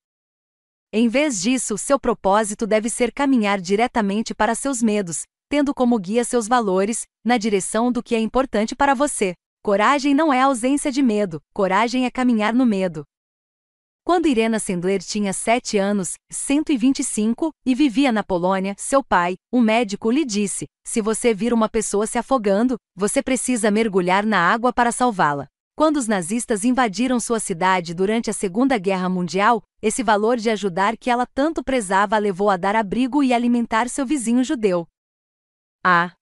Em 0.93 1.09
vez 1.09 1.41
disso, 1.41 1.77
seu 1.77 1.99
propósito 1.99 2.65
deve 2.65 2.89
ser 2.89 3.11
caminhar 3.11 3.59
diretamente 3.59 4.33
para 4.33 4.55
seus 4.55 4.81
medos, 4.81 5.23
tendo 5.49 5.73
como 5.73 5.99
guia 5.99 6.23
seus 6.23 6.47
valores, 6.47 7.03
na 7.23 7.37
direção 7.37 7.91
do 7.91 8.03
que 8.03 8.15
é 8.15 8.19
importante 8.19 8.75
para 8.75 8.93
você. 8.93 9.33
Coragem 9.63 10.13
não 10.13 10.31
é 10.31 10.41
ausência 10.41 10.91
de 10.91 11.01
medo, 11.01 11.41
coragem 11.53 12.05
é 12.05 12.11
caminhar 12.11 12.53
no 12.53 12.65
medo. 12.65 13.03
Quando 14.05 14.27
Irena 14.27 14.59
Sendler 14.59 15.01
tinha 15.01 15.33
7 15.33 15.79
anos, 15.79 16.13
125, 16.31 17.49
e 17.65 17.73
vivia 17.73 18.11
na 18.11 18.23
Polônia, 18.23 18.75
seu 18.77 19.03
pai, 19.03 19.33
um 19.51 19.59
médico, 19.59 20.11
lhe 20.11 20.23
disse: 20.23 20.67
Se 20.85 21.01
você 21.01 21.33
vir 21.33 21.51
uma 21.51 21.67
pessoa 21.67 22.05
se 22.05 22.19
afogando, 22.19 22.77
você 22.95 23.23
precisa 23.23 23.71
mergulhar 23.71 24.23
na 24.23 24.37
água 24.39 24.71
para 24.71 24.91
salvá-la. 24.91 25.47
Quando 25.75 25.97
os 25.97 26.07
nazistas 26.07 26.63
invadiram 26.63 27.19
sua 27.19 27.39
cidade 27.39 27.95
durante 27.95 28.29
a 28.29 28.33
Segunda 28.33 28.77
Guerra 28.77 29.09
Mundial, 29.09 29.63
esse 29.81 30.03
valor 30.03 30.37
de 30.37 30.51
ajudar 30.51 30.95
que 30.95 31.09
ela 31.09 31.25
tanto 31.25 31.63
prezava 31.63 32.15
a 32.15 32.19
levou 32.19 32.51
a 32.51 32.57
dar 32.57 32.75
abrigo 32.75 33.23
e 33.23 33.33
alimentar 33.33 33.89
seu 33.89 34.05
vizinho 34.05 34.43
judeu. 34.43 34.87
A. 35.87 36.13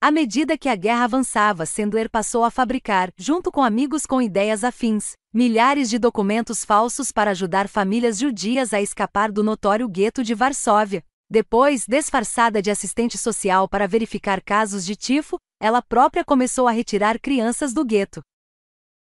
À 0.00 0.10
medida 0.10 0.56
que 0.56 0.66
a 0.66 0.74
guerra 0.74 1.04
avançava, 1.04 1.66
Sendler 1.66 2.08
passou 2.08 2.42
a 2.42 2.50
fabricar, 2.50 3.12
junto 3.18 3.52
com 3.52 3.62
amigos 3.62 4.06
com 4.06 4.22
ideias 4.22 4.64
afins, 4.64 5.12
milhares 5.30 5.90
de 5.90 5.98
documentos 5.98 6.64
falsos 6.64 7.12
para 7.12 7.32
ajudar 7.32 7.68
famílias 7.68 8.18
judias 8.18 8.72
a 8.72 8.80
escapar 8.80 9.30
do 9.30 9.42
notório 9.42 9.86
gueto 9.86 10.24
de 10.24 10.34
Varsóvia. 10.34 11.04
Depois, 11.28 11.84
disfarçada 11.86 12.62
de 12.62 12.70
assistente 12.70 13.18
social 13.18 13.68
para 13.68 13.86
verificar 13.86 14.40
casos 14.40 14.86
de 14.86 14.96
tifo, 14.96 15.36
ela 15.60 15.82
própria 15.82 16.24
começou 16.24 16.66
a 16.66 16.72
retirar 16.72 17.20
crianças 17.20 17.74
do 17.74 17.84
gueto. 17.84 18.22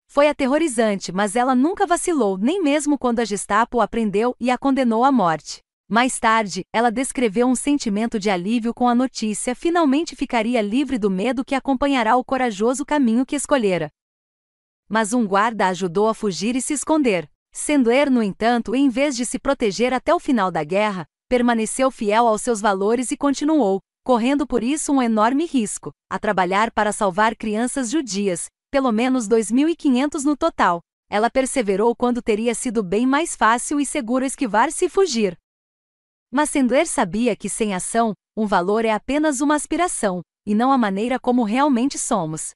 Foi 0.08 0.30
aterrorizante, 0.30 1.12
mas 1.12 1.36
ela 1.36 1.54
nunca 1.54 1.86
vacilou, 1.86 2.38
nem 2.38 2.64
mesmo 2.64 2.98
quando 2.98 3.20
a 3.20 3.26
Gestapo 3.26 3.82
a 3.82 3.90
prendeu 3.90 4.34
e 4.40 4.50
a 4.50 4.58
condenou 4.58 5.04
à 5.04 5.12
morte. 5.12 5.60
Mais 5.92 6.20
tarde, 6.20 6.62
ela 6.72 6.92
descreveu 6.92 7.48
um 7.48 7.56
sentimento 7.56 8.20
de 8.20 8.30
alívio 8.30 8.76
com 8.76 8.88
a 8.88 8.94
notícia 8.94 9.56
finalmente 9.56 10.16
ficaria 10.16 10.62
livre 10.62 11.00
do 11.00 11.10
medo 11.10 11.44
que 11.44 11.56
acompanhará 11.56 12.16
o 12.16 12.24
corajoso 12.24 12.86
caminho 12.86 13.26
que 13.26 13.36
escolhera. 13.36 13.90
Mas 14.88 15.14
um 15.14 15.26
guarda 15.26 15.66
ajudou 15.66 16.08
a 16.08 16.14
fugir 16.14 16.56
e 16.56 16.62
se 16.62 16.74
esconder. 16.74 17.28
Sendler, 17.52 18.12
no 18.12 18.22
entanto, 18.22 18.76
em 18.76 18.88
vez 18.88 19.16
de 19.16 19.26
se 19.26 19.40
proteger 19.40 19.92
até 19.92 20.14
o 20.14 20.20
final 20.20 20.52
da 20.52 20.64
guerra, 20.64 21.08
permaneceu 21.28 21.90
fiel 21.90 22.28
aos 22.28 22.44
seus 22.44 22.62
valores 22.62 23.10
e 23.10 23.18
continuou, 23.18 23.80
correndo 24.04 24.46
por 24.46 24.64
isso 24.64 24.94
um 24.94 25.02
enorme 25.02 25.48
risco, 25.48 25.92
a 26.08 26.20
trabalhar 26.20 26.70
para 26.70 26.92
salvar 26.92 27.36
crianças 27.36 27.90
judias, 27.90 28.46
pelo 28.70 28.92
menos 28.92 29.28
2.500 29.28 30.24
no 30.24 30.38
total. 30.38 30.82
Ela 31.10 31.32
perseverou 31.32 31.96
quando 31.96 32.22
teria 32.22 32.54
sido 32.54 32.84
bem 32.84 33.08
mais 33.08 33.36
fácil 33.36 33.80
e 33.80 33.86
seguro 33.88 34.24
esquivar-se 34.24 34.86
e 34.86 34.90
fugir. 34.90 35.36
Mas 36.32 36.52
Sendler 36.52 36.88
sabia 36.88 37.36
que 37.36 37.50
sem 37.50 37.74
ação, 37.74 38.14
um 38.38 38.46
valor 38.46 38.86
é 38.86 38.92
apenas 38.92 39.42
uma 39.42 39.56
aspiração, 39.56 40.22
e 40.46 40.54
não 40.54 40.72
a 40.72 40.78
maneira 40.78 41.20
como 41.20 41.44
realmente 41.44 41.98
somos. 41.98 42.52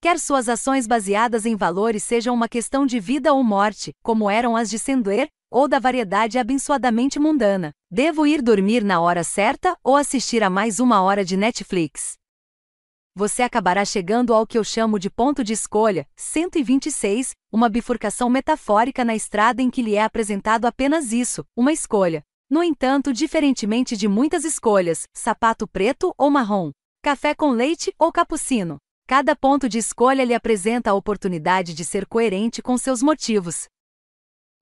Quer 0.00 0.18
suas 0.20 0.48
ações 0.48 0.86
baseadas 0.86 1.44
em 1.44 1.56
valores 1.56 2.04
sejam 2.04 2.32
uma 2.32 2.48
questão 2.48 2.86
de 2.86 3.00
vida 3.00 3.32
ou 3.32 3.42
morte, 3.42 3.92
como 4.02 4.30
eram 4.30 4.56
as 4.56 4.70
de 4.70 4.78
Sendler, 4.78 5.28
ou 5.50 5.66
da 5.66 5.80
variedade 5.80 6.38
abençoadamente 6.38 7.18
mundana. 7.18 7.72
Devo 7.90 8.26
ir 8.26 8.42
dormir 8.42 8.84
na 8.84 9.00
hora 9.00 9.24
certa 9.24 9.76
ou 9.82 9.96
assistir 9.96 10.42
a 10.44 10.50
mais 10.50 10.78
uma 10.78 11.02
hora 11.02 11.24
de 11.24 11.36
Netflix? 11.36 12.14
Você 13.12 13.42
acabará 13.42 13.84
chegando 13.84 14.32
ao 14.32 14.46
que 14.46 14.56
eu 14.56 14.62
chamo 14.62 14.96
de 14.96 15.10
ponto 15.10 15.42
de 15.42 15.52
escolha, 15.52 16.06
126, 16.14 17.32
uma 17.50 17.68
bifurcação 17.68 18.30
metafórica 18.30 19.04
na 19.04 19.16
estrada 19.16 19.60
em 19.60 19.68
que 19.68 19.82
lhe 19.82 19.96
é 19.96 20.04
apresentado 20.04 20.66
apenas 20.66 21.12
isso, 21.12 21.44
uma 21.56 21.72
escolha. 21.72 22.22
No 22.50 22.62
entanto, 22.62 23.12
diferentemente 23.12 23.94
de 23.94 24.08
muitas 24.08 24.42
escolhas, 24.42 25.06
sapato 25.12 25.68
preto 25.68 26.14
ou 26.16 26.30
marrom, 26.30 26.70
café 27.02 27.34
com 27.34 27.50
leite 27.50 27.92
ou 27.98 28.10
cappuccino, 28.10 28.78
cada 29.06 29.36
ponto 29.36 29.68
de 29.68 29.76
escolha 29.76 30.24
lhe 30.24 30.32
apresenta 30.32 30.90
a 30.90 30.94
oportunidade 30.94 31.74
de 31.74 31.84
ser 31.84 32.06
coerente 32.06 32.62
com 32.62 32.78
seus 32.78 33.02
motivos. 33.02 33.66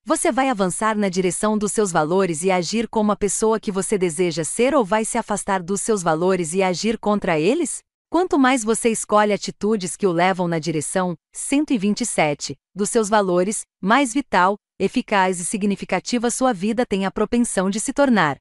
Você 0.04 0.32
vai 0.32 0.48
avançar 0.48 0.96
na 0.96 1.08
direção 1.08 1.56
dos 1.56 1.70
seus 1.70 1.92
valores 1.92 2.42
e 2.42 2.50
agir 2.50 2.88
como 2.88 3.12
a 3.12 3.16
pessoa 3.16 3.60
que 3.60 3.70
você 3.70 3.96
deseja 3.96 4.42
ser 4.42 4.74
ou 4.74 4.84
vai 4.84 5.04
se 5.04 5.16
afastar 5.16 5.62
dos 5.62 5.80
seus 5.80 6.02
valores 6.02 6.54
e 6.54 6.62
agir 6.64 6.98
contra 6.98 7.38
eles? 7.38 7.85
Quanto 8.08 8.38
mais 8.38 8.62
você 8.62 8.88
escolhe 8.88 9.32
atitudes 9.32 9.96
que 9.96 10.06
o 10.06 10.12
levam 10.12 10.46
na 10.46 10.60
direção 10.60 11.16
127 11.34 12.56
dos 12.74 12.88
seus 12.88 13.08
valores, 13.08 13.62
mais 13.80 14.14
vital, 14.14 14.56
eficaz 14.78 15.40
e 15.40 15.44
significativa 15.44 16.30
sua 16.30 16.52
vida 16.52 16.86
tem 16.86 17.04
a 17.04 17.10
propensão 17.10 17.68
de 17.68 17.80
se 17.80 17.92
tornar. 17.92 18.36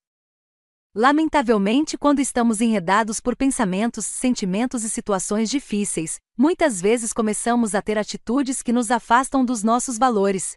Lamentavelmente, 0.94 1.98
quando 1.98 2.20
estamos 2.20 2.62
enredados 2.62 3.20
por 3.20 3.36
pensamentos, 3.36 4.06
sentimentos 4.06 4.84
e 4.84 4.90
situações 4.90 5.50
difíceis, 5.50 6.20
muitas 6.38 6.80
vezes 6.80 7.12
começamos 7.12 7.74
a 7.74 7.82
ter 7.82 7.98
atitudes 7.98 8.62
que 8.62 8.72
nos 8.72 8.92
afastam 8.92 9.44
dos 9.44 9.64
nossos 9.64 9.98
valores. 9.98 10.56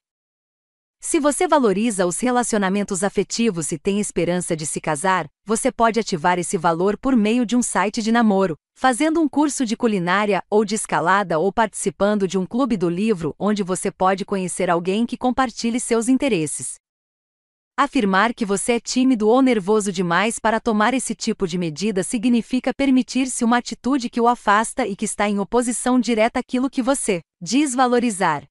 Se 1.00 1.20
você 1.20 1.46
valoriza 1.46 2.06
os 2.06 2.18
relacionamentos 2.18 3.02
afetivos 3.02 3.70
e 3.72 3.78
tem 3.78 4.00
esperança 4.00 4.56
de 4.56 4.66
se 4.66 4.80
casar, 4.80 5.26
você 5.44 5.70
pode 5.70 5.98
ativar 5.98 6.38
esse 6.38 6.58
valor 6.58 6.98
por 6.98 7.16
meio 7.16 7.46
de 7.46 7.56
um 7.56 7.62
site 7.62 8.02
de 8.02 8.10
namoro, 8.10 8.56
fazendo 8.76 9.20
um 9.20 9.28
curso 9.28 9.64
de 9.64 9.76
culinária 9.76 10.42
ou 10.50 10.64
de 10.64 10.74
escalada 10.74 11.38
ou 11.38 11.52
participando 11.52 12.26
de 12.26 12.36
um 12.36 12.44
clube 12.44 12.76
do 12.76 12.90
livro 12.90 13.34
onde 13.38 13.62
você 13.62 13.90
pode 13.90 14.24
conhecer 14.24 14.68
alguém 14.68 15.06
que 15.06 15.16
compartilhe 15.16 15.80
seus 15.80 16.08
interesses. 16.08 16.74
Afirmar 17.76 18.34
que 18.34 18.44
você 18.44 18.72
é 18.72 18.80
tímido 18.80 19.28
ou 19.28 19.40
nervoso 19.40 19.92
demais 19.92 20.40
para 20.40 20.58
tomar 20.58 20.94
esse 20.94 21.14
tipo 21.14 21.46
de 21.46 21.56
medida 21.56 22.02
significa 22.02 22.74
permitir-se 22.74 23.44
uma 23.44 23.58
atitude 23.58 24.10
que 24.10 24.20
o 24.20 24.26
afasta 24.26 24.84
e 24.84 24.96
que 24.96 25.04
está 25.04 25.28
em 25.28 25.38
oposição 25.38 26.00
direta 26.00 26.40
àquilo 26.40 26.68
que 26.68 26.82
você 26.82 27.20
diz 27.40 27.74
valorizar. 27.74 28.42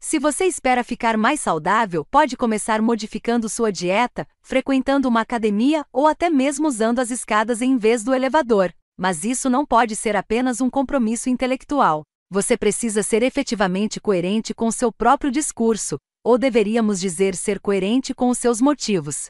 Se 0.00 0.18
você 0.18 0.44
espera 0.44 0.84
ficar 0.84 1.16
mais 1.16 1.40
saudável, 1.40 2.04
pode 2.04 2.36
começar 2.36 2.80
modificando 2.80 3.48
sua 3.48 3.72
dieta, 3.72 4.26
frequentando 4.40 5.08
uma 5.08 5.22
academia 5.22 5.84
ou 5.92 6.06
até 6.06 6.30
mesmo 6.30 6.68
usando 6.68 7.00
as 7.00 7.10
escadas 7.10 7.60
em 7.60 7.76
vez 7.76 8.04
do 8.04 8.14
elevador. 8.14 8.72
Mas 8.96 9.24
isso 9.24 9.50
não 9.50 9.66
pode 9.66 9.96
ser 9.96 10.16
apenas 10.16 10.60
um 10.60 10.70
compromisso 10.70 11.28
intelectual. 11.28 12.02
Você 12.30 12.56
precisa 12.56 13.02
ser 13.02 13.22
efetivamente 13.22 14.00
coerente 14.00 14.54
com 14.54 14.70
seu 14.70 14.92
próprio 14.92 15.30
discurso, 15.30 15.98
ou 16.24 16.38
deveríamos 16.38 16.98
dizer 16.98 17.34
ser 17.34 17.60
coerente 17.60 18.14
com 18.14 18.30
os 18.30 18.38
seus 18.38 18.60
motivos. 18.60 19.26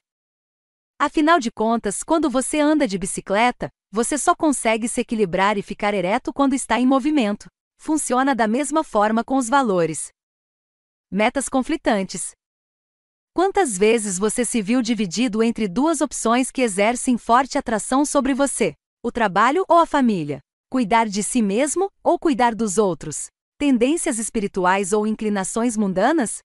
Afinal 0.99 1.39
de 1.39 1.51
contas, 1.51 2.03
quando 2.03 2.31
você 2.31 2.59
anda 2.59 2.89
de 2.89 2.97
bicicleta, 2.97 3.69
você 3.93 4.17
só 4.17 4.35
consegue 4.35 4.89
se 4.89 5.01
equilibrar 5.01 5.59
e 5.59 5.63
ficar 5.63 5.93
ereto 5.93 6.33
quando 6.33 6.55
está 6.55 6.81
em 6.81 6.87
movimento. 6.87 7.49
Funciona 7.79 8.35
da 8.35 8.49
mesma 8.49 8.83
forma 8.83 9.23
com 9.23 9.37
os 9.37 9.49
valores. 9.49 10.09
Metas 11.11 11.49
conflitantes. 11.49 12.33
Quantas 13.33 13.79
vezes 13.79 14.19
você 14.19 14.45
se 14.45 14.61
viu 14.61 14.83
dividido 14.83 15.41
entre 15.41 15.69
duas 15.69 16.01
opções 16.01 16.51
que 16.51 16.61
exercem 16.61 17.17
forte 17.17 17.57
atração 17.57 18.05
sobre 18.05 18.35
você? 18.35 18.75
O 19.05 19.13
trabalho 19.13 19.65
ou 19.69 19.79
a 19.79 19.87
família? 19.87 20.41
Cuidar 20.69 21.07
de 21.07 21.23
si 21.23 21.41
mesmo 21.41 21.89
ou 22.03 22.19
cuidar 22.19 22.57
dos 22.57 22.77
outros? 22.77 23.29
Tendências 23.57 24.19
espirituais 24.19 24.93
ou 24.93 25.07
inclinações 25.07 25.77
mundanas? 25.77 26.41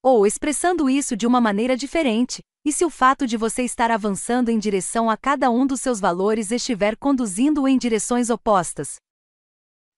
Ou 0.00 0.24
expressando 0.24 0.88
isso 0.88 1.16
de 1.16 1.26
uma 1.26 1.40
maneira 1.40 1.76
diferente, 1.76 2.42
e 2.64 2.72
se 2.72 2.84
o 2.84 2.90
fato 2.90 3.26
de 3.26 3.36
você 3.36 3.64
estar 3.64 3.90
avançando 3.90 4.48
em 4.48 4.60
direção 4.60 5.10
a 5.10 5.16
cada 5.16 5.50
um 5.50 5.66
dos 5.66 5.80
seus 5.80 5.98
valores 5.98 6.52
estiver 6.52 6.96
conduzindo-o 6.96 7.66
em 7.66 7.76
direções 7.76 8.30
opostas? 8.30 8.94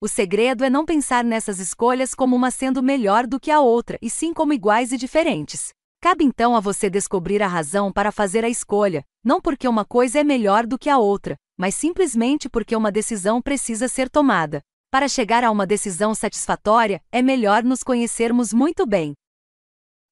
O 0.01 0.07
segredo 0.07 0.63
é 0.63 0.69
não 0.69 0.85
pensar 0.85 1.25
nessas 1.25 1.59
escolhas 1.59 2.15
como 2.15 2.33
uma 2.33 2.51
sendo 2.51 2.81
melhor 2.81 3.27
do 3.27 3.37
que 3.37 3.51
a 3.51 3.59
outra, 3.59 3.99
e 4.01 4.09
sim 4.09 4.33
como 4.33 4.53
iguais 4.53 4.93
e 4.93 4.97
diferentes. 4.97 5.73
Cabe 6.01 6.23
então 6.23 6.55
a 6.55 6.61
você 6.61 6.89
descobrir 6.89 7.43
a 7.43 7.47
razão 7.47 7.91
para 7.91 8.09
fazer 8.09 8.45
a 8.45 8.49
escolha, 8.49 9.03
não 9.21 9.41
porque 9.41 9.67
uma 9.67 9.83
coisa 9.83 10.19
é 10.19 10.23
melhor 10.23 10.65
do 10.65 10.79
que 10.79 10.89
a 10.89 10.97
outra, 10.97 11.35
mas 11.57 11.75
simplesmente 11.75 12.47
porque 12.47 12.77
uma 12.77 12.93
decisão 12.93 13.41
precisa 13.41 13.89
ser 13.89 14.09
tomada. 14.09 14.61
Para 14.89 15.09
chegar 15.09 15.43
a 15.43 15.51
uma 15.51 15.67
decisão 15.67 16.15
satisfatória, 16.15 17.01
é 17.11 17.21
melhor 17.21 17.61
nos 17.61 17.83
conhecermos 17.83 18.53
muito 18.53 18.85
bem. 18.85 19.13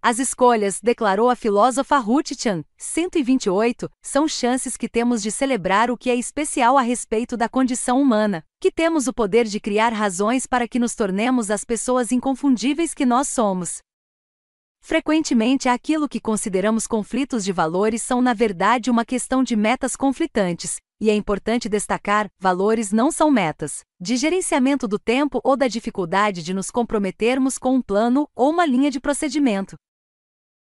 As 0.01 0.19
escolhas, 0.19 0.81
declarou 0.81 1.29
a 1.29 1.35
filósofa 1.35 1.97
Ruth 1.97 2.33
Chan, 2.37 2.61
128, 2.77 3.89
são 4.01 4.27
chances 4.27 4.75
que 4.75 4.89
temos 4.89 5.23
de 5.23 5.31
celebrar 5.31 5.89
o 5.89 5.97
que 5.97 6.09
é 6.09 6.15
especial 6.15 6.77
a 6.77 6.81
respeito 6.81 7.37
da 7.37 7.47
condição 7.47 8.01
humana, 8.01 8.43
que 8.59 8.71
temos 8.71 9.07
o 9.07 9.13
poder 9.13 9.45
de 9.45 9.59
criar 9.59 9.93
razões 9.93 10.47
para 10.47 10.67
que 10.67 10.79
nos 10.79 10.95
tornemos 10.95 11.51
as 11.51 11.63
pessoas 11.63 12.11
inconfundíveis 12.11 12.93
que 12.93 13.05
nós 13.05 13.27
somos. 13.27 13.79
Frequentemente, 14.81 15.69
aquilo 15.69 16.07
que 16.07 16.19
consideramos 16.19 16.87
conflitos 16.87 17.43
de 17.43 17.51
valores 17.51 18.01
são, 18.01 18.21
na 18.21 18.33
verdade, 18.33 18.89
uma 18.89 19.05
questão 19.05 19.43
de 19.43 19.55
metas 19.55 19.95
conflitantes, 19.95 20.77
e 20.99 21.09
é 21.09 21.15
importante 21.15 21.69
destacar: 21.69 22.27
valores 22.39 22.91
não 22.91 23.11
são 23.11 23.29
metas, 23.29 23.81
de 23.99 24.15
gerenciamento 24.15 24.87
do 24.87 24.97
tempo 24.97 25.39
ou 25.43 25.55
da 25.55 25.67
dificuldade 25.67 26.41
de 26.41 26.53
nos 26.53 26.71
comprometermos 26.71 27.57
com 27.57 27.75
um 27.75 27.81
plano 27.81 28.27
ou 28.35 28.49
uma 28.49 28.65
linha 28.65 28.89
de 28.89 28.99
procedimento. 28.99 29.75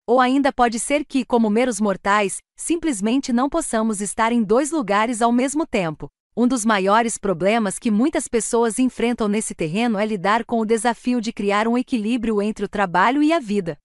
Ou 0.07 0.20
ainda 0.20 0.52
pode 0.52 0.78
ser 0.78 1.05
que, 1.05 1.25
como 1.25 1.51
meros 1.51 1.81
mortais, 1.81 2.39
simplesmente 2.57 3.33
não 3.33 3.49
possamos 3.49 4.01
estar 4.01 4.33
em 4.33 4.43
dois 4.43 4.70
lugares 4.70 5.23
ao 5.23 5.33
mesmo 5.33 5.67
tempo. 5.67 6.09
Um 6.43 6.49
dos 6.49 6.65
maiores 6.65 7.19
problemas 7.19 7.78
que 7.78 7.91
muitas 7.91 8.27
pessoas 8.27 8.78
enfrentam 8.78 9.28
nesse 9.28 9.55
terreno 9.55 9.99
é 9.99 10.07
lidar 10.07 10.43
com 10.43 10.59
o 10.59 10.65
desafio 10.65 11.20
de 11.20 11.35
criar 11.35 11.69
um 11.69 11.77
equilíbrio 11.77 12.41
entre 12.41 12.65
o 12.65 12.69
trabalho 12.69 13.23
e 13.23 13.31
a 13.31 13.39
vida. 13.39 13.77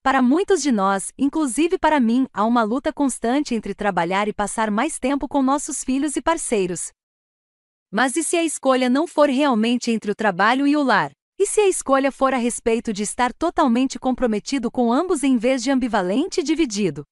Para 0.00 0.22
muitos 0.22 0.62
de 0.62 0.70
nós, 0.70 1.10
inclusive 1.18 1.76
para 1.76 1.98
mim, 1.98 2.28
há 2.32 2.44
uma 2.44 2.62
luta 2.62 2.92
constante 2.92 3.52
entre 3.52 3.74
trabalhar 3.74 4.28
e 4.28 4.32
passar 4.32 4.70
mais 4.70 5.00
tempo 5.00 5.26
com 5.26 5.42
nossos 5.42 5.82
filhos 5.82 6.14
e 6.14 6.22
parceiros. 6.22 6.92
Mas 7.90 8.14
e 8.14 8.22
se 8.22 8.36
a 8.36 8.44
escolha 8.44 8.88
não 8.88 9.04
for 9.08 9.28
realmente 9.28 9.90
entre 9.90 10.12
o 10.12 10.14
trabalho 10.14 10.68
e 10.68 10.76
o 10.76 10.84
lar? 10.84 11.10
E 11.36 11.46
se 11.46 11.60
a 11.60 11.68
escolha 11.68 12.12
for 12.12 12.32
a 12.32 12.36
respeito 12.36 12.92
de 12.92 13.02
estar 13.02 13.32
totalmente 13.32 13.98
comprometido 13.98 14.70
com 14.70 14.92
ambos 14.92 15.24
em 15.24 15.36
vez 15.36 15.64
de 15.64 15.72
ambivalente 15.72 16.42
e 16.42 16.44
dividido? 16.44 17.02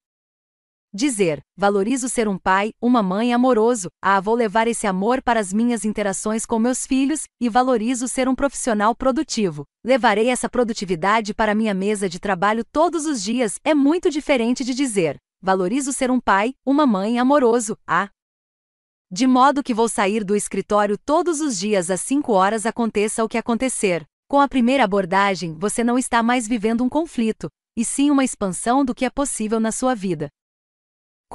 Dizer, 0.97 1.41
valorizo 1.57 2.07
ser 2.07 2.25
um 2.25 2.37
pai, 2.37 2.71
uma 2.81 3.03
mãe 3.03 3.33
amoroso, 3.33 3.89
ah, 4.01 4.17
vou 4.21 4.33
levar 4.33 4.65
esse 4.65 4.87
amor 4.87 5.21
para 5.21 5.41
as 5.41 5.51
minhas 5.51 5.83
interações 5.83 6.45
com 6.45 6.57
meus 6.57 6.87
filhos, 6.87 7.23
e 7.37 7.49
valorizo 7.49 8.07
ser 8.07 8.29
um 8.29 8.33
profissional 8.33 8.95
produtivo. 8.95 9.65
Levarei 9.83 10.29
essa 10.29 10.47
produtividade 10.47 11.33
para 11.33 11.53
minha 11.53 11.73
mesa 11.73 12.07
de 12.07 12.17
trabalho 12.17 12.63
todos 12.71 13.05
os 13.05 13.21
dias, 13.21 13.59
é 13.61 13.73
muito 13.73 14.09
diferente 14.09 14.63
de 14.63 14.73
dizer, 14.73 15.17
valorizo 15.41 15.91
ser 15.91 16.09
um 16.09 16.17
pai, 16.17 16.53
uma 16.65 16.87
mãe 16.87 17.19
amoroso, 17.19 17.77
ah. 17.85 18.07
De 19.11 19.27
modo 19.27 19.61
que 19.61 19.73
vou 19.73 19.89
sair 19.89 20.23
do 20.23 20.33
escritório 20.33 20.97
todos 20.97 21.41
os 21.41 21.59
dias 21.59 21.91
às 21.91 21.99
5 21.99 22.31
horas 22.31 22.65
aconteça 22.65 23.21
o 23.21 23.27
que 23.27 23.37
acontecer. 23.37 24.05
Com 24.29 24.39
a 24.39 24.47
primeira 24.47 24.85
abordagem, 24.85 25.57
você 25.59 25.83
não 25.83 25.97
está 25.97 26.23
mais 26.23 26.47
vivendo 26.47 26.85
um 26.85 26.89
conflito, 26.89 27.49
e 27.75 27.83
sim 27.83 28.09
uma 28.09 28.23
expansão 28.23 28.85
do 28.85 28.95
que 28.95 29.03
é 29.03 29.09
possível 29.09 29.59
na 29.59 29.73
sua 29.73 29.93
vida. 29.93 30.29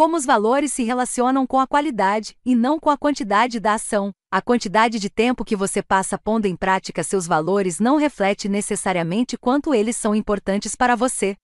Como 0.01 0.17
os 0.17 0.25
valores 0.25 0.73
se 0.73 0.83
relacionam 0.83 1.47
com 1.47 1.61
a 1.61 1.67
qualidade, 1.67 2.35
e 2.43 2.55
não 2.55 2.81
com 2.81 2.89
a 2.89 2.97
quantidade 2.97 3.61
da 3.61 3.75
ação. 3.75 4.13
A 4.31 4.41
quantidade 4.41 4.99
de 4.99 5.11
tempo 5.11 5.45
que 5.45 5.55
você 5.55 5.83
passa 5.83 6.17
pondo 6.17 6.47
em 6.47 6.57
prática 6.57 7.05
seus 7.05 7.27
valores 7.27 7.79
não 7.79 7.99
reflete 7.99 8.49
necessariamente 8.49 9.37
quanto 9.37 9.75
eles 9.75 9.99
são 9.99 10.15
importantes 10.15 10.75
para 10.75 10.97
você. 10.97 11.37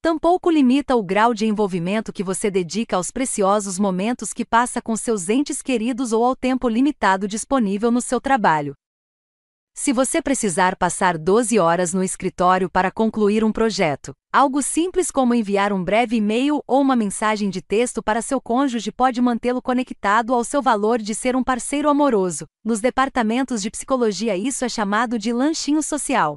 Tampouco 0.00 0.48
limita 0.48 0.94
o 0.94 1.02
grau 1.02 1.34
de 1.34 1.44
envolvimento 1.44 2.12
que 2.12 2.22
você 2.22 2.52
dedica 2.52 2.94
aos 2.94 3.10
preciosos 3.10 3.80
momentos 3.80 4.32
que 4.32 4.44
passa 4.44 4.80
com 4.80 4.94
seus 4.94 5.28
entes 5.28 5.60
queridos 5.60 6.12
ou 6.12 6.24
ao 6.24 6.36
tempo 6.36 6.68
limitado 6.68 7.26
disponível 7.26 7.90
no 7.90 8.00
seu 8.00 8.20
trabalho. 8.20 8.76
Se 9.78 9.92
você 9.92 10.22
precisar 10.22 10.74
passar 10.74 11.18
12 11.18 11.58
horas 11.60 11.92
no 11.92 12.02
escritório 12.02 12.68
para 12.68 12.90
concluir 12.90 13.44
um 13.44 13.52
projeto, 13.52 14.12
algo 14.32 14.60
simples 14.62 15.10
como 15.10 15.34
enviar 15.34 15.70
um 15.72 15.84
breve 15.84 16.16
e-mail 16.16 16.60
ou 16.66 16.80
uma 16.80 16.96
mensagem 16.96 17.50
de 17.50 17.60
texto 17.60 18.02
para 18.02 18.22
seu 18.22 18.40
cônjuge 18.40 18.90
pode 18.90 19.20
mantê-lo 19.20 19.62
conectado 19.62 20.34
ao 20.34 20.42
seu 20.42 20.62
valor 20.62 20.98
de 20.98 21.14
ser 21.14 21.36
um 21.36 21.44
parceiro 21.44 21.90
amoroso. 21.90 22.46
Nos 22.64 22.80
departamentos 22.80 23.62
de 23.62 23.70
psicologia, 23.70 24.34
isso 24.34 24.64
é 24.64 24.68
chamado 24.68 25.20
de 25.20 25.32
lanchinho 25.32 25.82
social. 25.82 26.36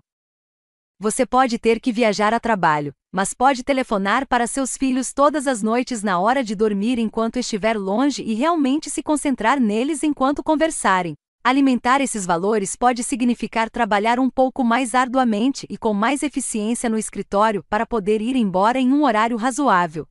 Você 0.99 1.25
pode 1.25 1.57
ter 1.57 1.79
que 1.79 1.93
viajar 1.93 2.33
a 2.33 2.41
trabalho, 2.41 2.93
mas 3.11 3.33
pode 3.33 3.63
telefonar 3.63 4.27
para 4.27 4.45
seus 4.47 4.75
filhos 4.75 5.13
todas 5.13 5.47
as 5.47 5.63
noites 5.63 6.03
na 6.03 6.19
hora 6.19 6.43
de 6.43 6.53
dormir 6.55 6.99
enquanto 6.99 7.39
estiver 7.39 7.77
longe 7.77 8.21
e 8.21 8.33
realmente 8.33 8.89
se 8.89 9.01
concentrar 9.01 9.59
neles 9.61 10.03
enquanto 10.03 10.43
conversarem. 10.43 11.15
Alimentar 11.41 12.01
esses 12.01 12.25
valores 12.25 12.75
pode 12.75 13.01
significar 13.01 13.69
trabalhar 13.69 14.19
um 14.19 14.29
pouco 14.29 14.61
mais 14.61 14.93
arduamente 14.93 15.65
e 15.69 15.77
com 15.77 15.93
mais 15.93 16.21
eficiência 16.21 16.89
no 16.89 16.97
escritório 16.97 17.63
para 17.69 17.85
poder 17.85 18.21
ir 18.21 18.35
embora 18.35 18.77
em 18.77 18.91
um 18.91 19.05
horário 19.05 19.37
razoável. 19.37 20.05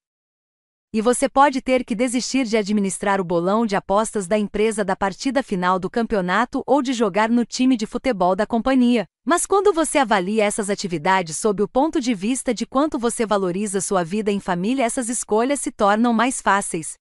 E 0.90 1.02
você 1.02 1.28
pode 1.28 1.60
ter 1.60 1.84
que 1.84 1.94
desistir 1.94 2.46
de 2.46 2.56
administrar 2.56 3.20
o 3.20 3.24
bolão 3.24 3.66
de 3.66 3.76
apostas 3.76 4.26
da 4.26 4.38
empresa 4.38 4.82
da 4.82 4.96
partida 4.96 5.42
final 5.42 5.78
do 5.78 5.90
campeonato 5.90 6.62
ou 6.66 6.80
de 6.80 6.94
jogar 6.94 7.28
no 7.28 7.44
time 7.44 7.76
de 7.76 7.84
futebol 7.84 8.34
da 8.34 8.46
companhia. 8.46 9.04
Mas 9.22 9.44
quando 9.44 9.70
você 9.70 9.98
avalia 9.98 10.44
essas 10.44 10.70
atividades 10.70 11.36
sob 11.36 11.62
o 11.62 11.68
ponto 11.68 12.00
de 12.00 12.14
vista 12.14 12.54
de 12.54 12.64
quanto 12.64 12.98
você 12.98 13.26
valoriza 13.26 13.82
sua 13.82 14.02
vida 14.02 14.32
em 14.32 14.40
família, 14.40 14.82
essas 14.82 15.10
escolhas 15.10 15.60
se 15.60 15.70
tornam 15.70 16.14
mais 16.14 16.40
fáceis. 16.40 16.94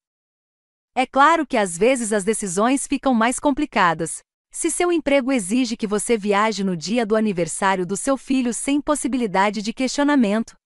É 1.00 1.06
claro 1.06 1.45
que 1.45 1.58
às 1.58 1.77
vezes 1.77 2.11
as 2.11 2.24
decisões 2.24 2.88
ficam 2.88 3.14
mais 3.14 3.40
complicadas. 3.40 4.24
Se 4.50 4.72
seu 4.72 4.92
emprego 4.92 5.32
exige 5.32 5.77
que 5.77 5.85
você 5.85 6.17
viaje 6.17 6.64
no 6.64 6.76
dia 6.76 7.06
do 7.06 7.16
aniversário 7.16 7.85
do 7.85 7.95
seu 7.95 8.17
filho 8.17 8.51
sem 8.51 8.82
possibilidade 8.82 9.61
de 9.61 9.72
questionamento, 9.74 10.58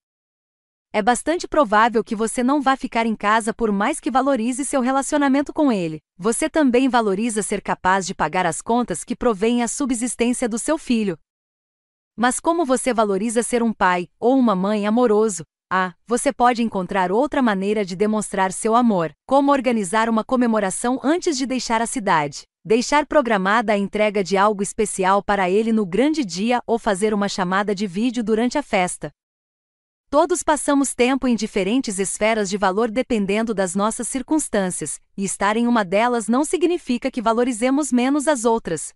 é 0.93 1.01
bastante 1.01 1.49
provável 1.49 2.01
que 2.01 2.15
você 2.15 2.41
não 2.41 2.61
vá 2.61 2.77
ficar 2.77 3.05
em 3.05 3.13
casa 3.13 3.53
por 3.53 3.73
mais 3.73 3.99
que 3.99 4.09
valorize 4.09 4.63
seu 4.63 4.79
relacionamento 4.79 5.51
com 5.51 5.69
ele. 5.69 5.99
Você 6.17 6.49
também 6.49 6.87
valoriza 6.87 7.43
ser 7.43 7.61
capaz 7.61 8.07
de 8.07 8.15
pagar 8.15 8.45
as 8.45 8.61
contas 8.61 9.03
que 9.03 9.17
provêm 9.17 9.61
a 9.61 9.67
subsistência 9.67 10.47
do 10.47 10.57
seu 10.57 10.77
filho. 10.77 11.19
Mas 12.15 12.39
como 12.39 12.65
você 12.65 12.93
valoriza 12.93 13.43
ser 13.43 13.61
um 13.61 13.73
pai 13.73 14.07
ou 14.17 14.39
uma 14.39 14.55
mãe 14.55 14.87
amoroso, 14.87 15.43
ah, 15.73 15.93
você 16.05 16.33
pode 16.33 16.61
encontrar 16.61 17.13
outra 17.13 17.41
maneira 17.41 17.85
de 17.85 17.95
demonstrar 17.95 18.51
seu 18.51 18.75
amor, 18.75 19.13
como 19.25 19.53
organizar 19.53 20.09
uma 20.09 20.21
comemoração 20.21 20.99
antes 21.01 21.37
de 21.37 21.45
deixar 21.45 21.81
a 21.81 21.85
cidade, 21.85 22.43
deixar 22.61 23.05
programada 23.05 23.71
a 23.71 23.77
entrega 23.77 24.21
de 24.21 24.35
algo 24.35 24.61
especial 24.61 25.23
para 25.23 25.49
ele 25.49 25.71
no 25.71 25.85
grande 25.85 26.25
dia 26.25 26.61
ou 26.67 26.77
fazer 26.77 27.13
uma 27.13 27.29
chamada 27.29 27.73
de 27.73 27.87
vídeo 27.87 28.21
durante 28.21 28.57
a 28.57 28.61
festa. 28.61 29.11
Todos 30.09 30.43
passamos 30.43 30.93
tempo 30.93 31.25
em 31.25 31.37
diferentes 31.37 31.99
esferas 31.99 32.49
de 32.49 32.57
valor 32.57 32.91
dependendo 32.91 33.53
das 33.53 33.73
nossas 33.73 34.09
circunstâncias, 34.09 34.99
e 35.15 35.23
estar 35.23 35.55
em 35.55 35.67
uma 35.67 35.85
delas 35.85 36.27
não 36.27 36.43
significa 36.43 37.09
que 37.09 37.21
valorizemos 37.21 37.93
menos 37.93 38.27
as 38.27 38.43
outras. 38.43 38.93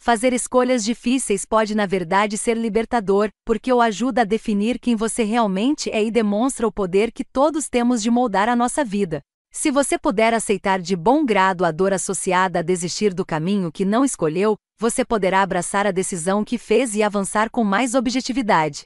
Fazer 0.00 0.32
escolhas 0.32 0.84
difíceis 0.84 1.44
pode, 1.44 1.74
na 1.74 1.84
verdade, 1.84 2.38
ser 2.38 2.56
libertador, 2.56 3.30
porque 3.44 3.72
o 3.72 3.80
ajuda 3.80 4.22
a 4.22 4.24
definir 4.24 4.78
quem 4.78 4.94
você 4.94 5.24
realmente 5.24 5.90
é 5.90 6.02
e 6.02 6.10
demonstra 6.10 6.66
o 6.66 6.72
poder 6.72 7.12
que 7.12 7.24
todos 7.24 7.68
temos 7.68 8.02
de 8.02 8.10
moldar 8.10 8.48
a 8.48 8.56
nossa 8.56 8.84
vida. 8.84 9.20
Se 9.50 9.70
você 9.70 9.98
puder 9.98 10.32
aceitar 10.32 10.80
de 10.80 10.94
bom 10.94 11.24
grado 11.24 11.64
a 11.64 11.70
dor 11.70 11.92
associada 11.92 12.60
a 12.60 12.62
desistir 12.62 13.12
do 13.12 13.26
caminho 13.26 13.72
que 13.72 13.84
não 13.84 14.04
escolheu, 14.04 14.56
você 14.78 15.04
poderá 15.04 15.42
abraçar 15.42 15.86
a 15.86 15.90
decisão 15.90 16.44
que 16.44 16.56
fez 16.56 16.94
e 16.94 17.02
avançar 17.02 17.50
com 17.50 17.64
mais 17.64 17.94
objetividade. 17.94 18.84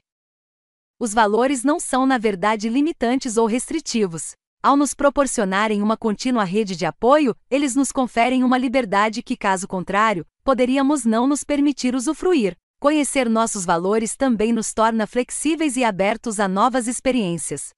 Os 0.98 1.12
valores 1.12 1.62
não 1.62 1.78
são, 1.78 2.06
na 2.06 2.16
verdade, 2.16 2.68
limitantes 2.68 3.36
ou 3.36 3.46
restritivos. 3.46 4.32
Ao 4.62 4.76
nos 4.76 4.94
proporcionarem 4.94 5.82
uma 5.82 5.96
contínua 5.96 6.44
rede 6.44 6.74
de 6.76 6.86
apoio, 6.86 7.36
eles 7.50 7.74
nos 7.74 7.90
conferem 7.92 8.42
uma 8.44 8.56
liberdade 8.56 9.20
que, 9.22 9.36
caso 9.36 9.66
contrário, 9.66 10.24
poderíamos 10.44 11.04
não 11.04 11.26
nos 11.26 11.44
permitir 11.44 11.94
usufruir. 11.94 12.56
Conhecer 12.80 13.28
nossos 13.28 13.64
valores 13.64 14.16
também 14.16 14.52
nos 14.52 14.74
torna 14.74 15.06
flexíveis 15.06 15.76
e 15.76 15.84
abertos 15.84 16.40
a 16.40 16.48
novas 16.48 16.88
experiências. 16.88 17.70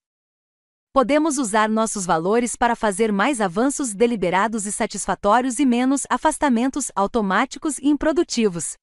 Podemos 0.95 1.39
usar 1.39 1.69
nossos 1.69 2.07
valores 2.07 2.57
para 2.57 2.75
fazer 2.75 3.13
mais 3.13 3.41
avanços 3.41 3.93
deliberados 3.93 4.65
e 4.65 4.73
satisfatórios 4.73 5.59
e 5.59 5.67
menos 5.67 6.07
afastamentos 6.09 6.91
automáticos 6.95 7.79
e 7.79 7.89
improdutivos. 7.89 8.77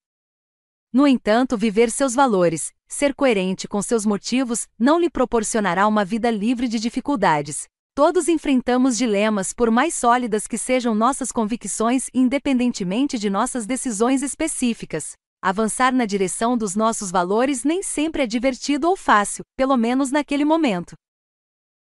No 0.94 1.08
entanto, 1.08 1.58
viver 1.58 1.90
seus 1.90 2.14
valores, 2.14 2.74
ser 2.88 3.16
coerente 3.16 3.68
com 3.68 3.82
seus 3.82 4.06
motivos, 4.06 4.68
não 4.78 5.00
lhe 5.00 5.10
proporcionará 5.10 5.88
uma 5.88 6.04
vida 6.04 6.30
livre 6.30 6.68
de 6.68 6.80
dificuldades. 6.80 7.68
Todos 7.94 8.30
enfrentamos 8.30 8.98
dilemas, 8.98 9.52
por 9.52 9.70
mais 9.70 9.94
sólidas 9.94 10.48
que 10.48 10.58
sejam 10.58 10.96
nossas 10.96 11.30
convicções, 11.30 12.10
independentemente 12.14 13.20
de 13.20 13.30
nossas 13.30 13.66
decisões 13.66 14.22
específicas. 14.22 15.12
Avançar 15.42 15.92
na 15.92 16.06
direção 16.06 16.58
dos 16.58 16.74
nossos 16.74 17.12
valores 17.12 17.66
nem 17.66 17.84
sempre 17.84 18.24
é 18.24 18.28
divertido 18.28 18.88
ou 18.88 18.96
fácil, 18.96 19.44
pelo 19.58 19.76
menos 19.76 20.10
naquele 20.10 20.46
momento. 20.46 20.94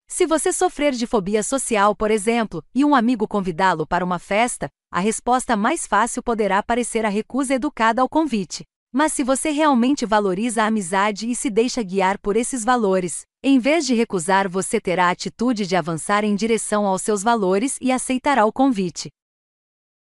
Se 0.06 0.26
você 0.26 0.52
sofrer 0.52 0.92
de 0.92 1.08
fobia 1.08 1.42
social, 1.42 1.96
por 1.96 2.12
exemplo, 2.12 2.62
e 2.76 2.84
um 2.84 2.94
amigo 2.94 3.26
convidá-lo 3.26 3.88
para 3.88 4.04
uma 4.04 4.20
festa, 4.20 4.68
a 4.92 5.00
resposta 5.00 5.56
mais 5.56 5.88
fácil 5.88 6.22
poderá 6.22 6.62
parecer 6.62 7.06
a 7.06 7.10
recusa 7.10 7.54
educada 7.54 8.02
ao 8.02 8.10
convite. 8.10 8.66
Mas 8.92 9.14
se 9.14 9.24
você 9.24 9.52
realmente 9.52 10.06
valoriza 10.06 10.64
a 10.64 10.68
amizade 10.68 11.30
e 11.30 11.36
se 11.36 11.50
deixa 11.50 11.82
guiar 11.82 12.20
por 12.20 12.36
esses 12.36 12.66
valores, 12.66 13.24
em 13.46 13.60
vez 13.60 13.86
de 13.86 13.94
recusar, 13.94 14.50
você 14.50 14.80
terá 14.80 15.08
a 15.08 15.12
atitude 15.12 15.68
de 15.68 15.76
avançar 15.76 16.24
em 16.24 16.34
direção 16.34 16.86
aos 16.88 17.02
seus 17.02 17.22
valores 17.22 17.78
e 17.82 17.92
aceitará 17.92 18.46
o 18.46 18.54
convite. 18.54 19.10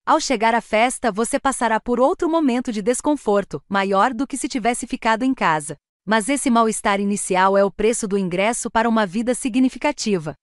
Ao 0.05 0.19
chegar 0.19 0.53
à 0.53 0.61
festa, 0.61 1.11
você 1.11 1.39
passará 1.39 1.79
por 1.79 1.99
outro 1.99 2.29
momento 2.29 2.71
de 2.71 2.83
desconforto, 2.83 3.59
maior 3.67 4.13
do 4.13 4.27
que 4.27 4.37
se 4.37 4.47
tivesse 4.47 4.85
ficado 4.85 5.23
em 5.23 5.33
casa. 5.33 5.75
Mas 6.05 6.29
esse 6.29 6.51
mal-estar 6.51 6.99
inicial 6.99 7.57
é 7.57 7.65
o 7.65 7.71
preço 7.71 8.07
do 8.07 8.15
ingresso 8.15 8.69
para 8.69 8.87
uma 8.87 9.07
vida 9.07 9.33
significativa. 9.33 10.35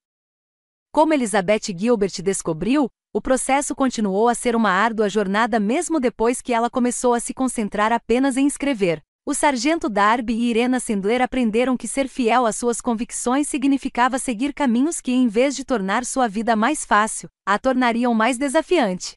Como 0.91 1.15
Elizabeth 1.15 1.73
Gilbert 1.77 2.21
descobriu, 2.21 2.89
o 3.13 3.21
processo 3.21 3.77
continuou 3.77 4.29
a 4.29 4.35
ser 4.35 4.57
uma 4.57 4.71
árdua 4.71 5.09
jornada 5.09 5.61
mesmo 5.61 6.01
depois 6.01 6.43
que 6.43 6.53
ela 6.53 6.69
começou 6.69 7.15
a 7.15 7.21
se 7.21 7.33
concentrar 7.33 7.93
apenas 7.93 8.37
em 8.37 8.47
escrever. 8.47 9.03
O 9.29 9.35
sargento 9.35 9.91
Darby 9.91 10.33
e 10.33 10.49
Irena 10.49 10.81
Sandler 10.81 11.21
aprenderam 11.21 11.77
que 11.77 11.87
ser 11.87 12.09
fiel 12.09 12.47
às 12.47 12.57
suas 12.57 12.81
convicções 12.81 13.47
significava 13.47 14.19
seguir 14.19 14.55
caminhos 14.55 15.03
que, 15.03 15.13
em 15.13 15.29
vez 15.29 15.55
de 15.55 15.67
tornar 15.67 16.07
sua 16.07 16.27
vida 16.27 16.57
mais 16.57 16.83
fácil, 16.83 17.29
a 17.47 17.59
tornariam 17.59 18.15
mais 18.15 18.39
desafiante. 18.39 19.17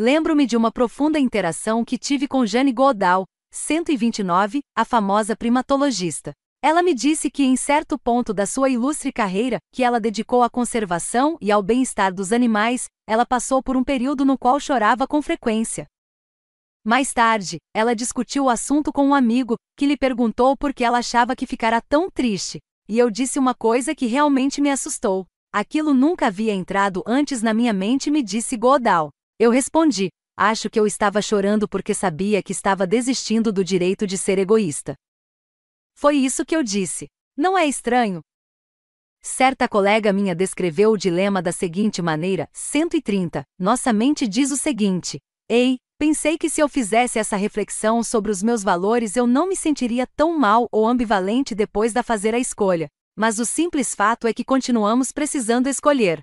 Lembro-me 0.00 0.46
de 0.46 0.56
uma 0.56 0.72
profunda 0.72 1.18
interação 1.18 1.84
que 1.84 1.98
tive 1.98 2.26
com 2.26 2.46
Jane 2.46 2.72
Goodall, 2.72 3.26
129, 3.50 4.62
a 4.74 4.82
famosa 4.82 5.36
primatologista. 5.36 6.32
Ela 6.64 6.82
me 6.82 6.94
disse 6.94 7.30
que 7.30 7.42
em 7.42 7.54
certo 7.54 7.98
ponto 7.98 8.32
da 8.32 8.46
sua 8.46 8.70
ilustre 8.70 9.12
carreira, 9.12 9.58
que 9.74 9.84
ela 9.84 10.00
dedicou 10.00 10.42
à 10.42 10.48
conservação 10.48 11.36
e 11.38 11.52
ao 11.52 11.62
bem-estar 11.62 12.14
dos 12.14 12.32
animais, 12.32 12.86
ela 13.06 13.26
passou 13.26 13.62
por 13.62 13.76
um 13.76 13.84
período 13.84 14.24
no 14.24 14.38
qual 14.38 14.58
chorava 14.58 15.06
com 15.06 15.20
frequência. 15.20 15.86
Mais 16.84 17.12
tarde, 17.12 17.58
ela 17.72 17.94
discutiu 17.94 18.44
o 18.44 18.50
assunto 18.50 18.92
com 18.92 19.06
um 19.06 19.14
amigo, 19.14 19.54
que 19.76 19.86
lhe 19.86 19.96
perguntou 19.96 20.56
por 20.56 20.74
que 20.74 20.82
ela 20.82 20.98
achava 20.98 21.36
que 21.36 21.46
ficara 21.46 21.80
tão 21.80 22.10
triste, 22.10 22.58
e 22.88 22.98
eu 22.98 23.08
disse 23.08 23.38
uma 23.38 23.54
coisa 23.54 23.94
que 23.94 24.06
realmente 24.06 24.60
me 24.60 24.70
assustou. 24.70 25.24
Aquilo 25.52 25.94
nunca 25.94 26.26
havia 26.26 26.52
entrado 26.52 27.02
antes 27.06 27.40
na 27.40 27.54
minha 27.54 27.72
mente, 27.72 28.10
me 28.10 28.22
disse 28.22 28.56
Godal. 28.56 29.10
Eu 29.38 29.50
respondi: 29.50 30.08
Acho 30.36 30.68
que 30.68 30.80
eu 30.80 30.86
estava 30.86 31.22
chorando 31.22 31.68
porque 31.68 31.94
sabia 31.94 32.42
que 32.42 32.52
estava 32.52 32.86
desistindo 32.86 33.52
do 33.52 33.62
direito 33.62 34.06
de 34.06 34.18
ser 34.18 34.38
egoísta. 34.38 34.94
Foi 35.94 36.16
isso 36.16 36.44
que 36.44 36.56
eu 36.56 36.62
disse. 36.62 37.06
Não 37.36 37.56
é 37.56 37.66
estranho? 37.66 38.20
Certa 39.20 39.68
colega 39.68 40.12
minha 40.12 40.34
descreveu 40.34 40.90
o 40.90 40.96
dilema 40.96 41.40
da 41.40 41.52
seguinte 41.52 42.02
maneira: 42.02 42.48
130. 42.52 43.44
Nossa 43.58 43.92
mente 43.92 44.26
diz 44.26 44.50
o 44.50 44.56
seguinte: 44.56 45.20
Ei, 45.48 45.76
pensei 46.02 46.36
que 46.36 46.50
se 46.50 46.60
eu 46.60 46.68
fizesse 46.68 47.20
essa 47.20 47.36
reflexão 47.36 48.02
sobre 48.02 48.32
os 48.32 48.42
meus 48.42 48.64
valores 48.64 49.14
eu 49.14 49.24
não 49.24 49.48
me 49.48 49.54
sentiria 49.54 50.04
tão 50.04 50.36
mal 50.36 50.66
ou 50.72 50.84
ambivalente 50.84 51.54
depois 51.54 51.92
da 51.92 52.02
fazer 52.02 52.34
a 52.34 52.40
escolha. 52.40 52.88
Mas 53.16 53.38
o 53.38 53.46
simples 53.46 53.94
fato 53.94 54.26
é 54.26 54.32
que 54.32 54.42
continuamos 54.42 55.12
precisando 55.12 55.68
escolher. 55.68 56.20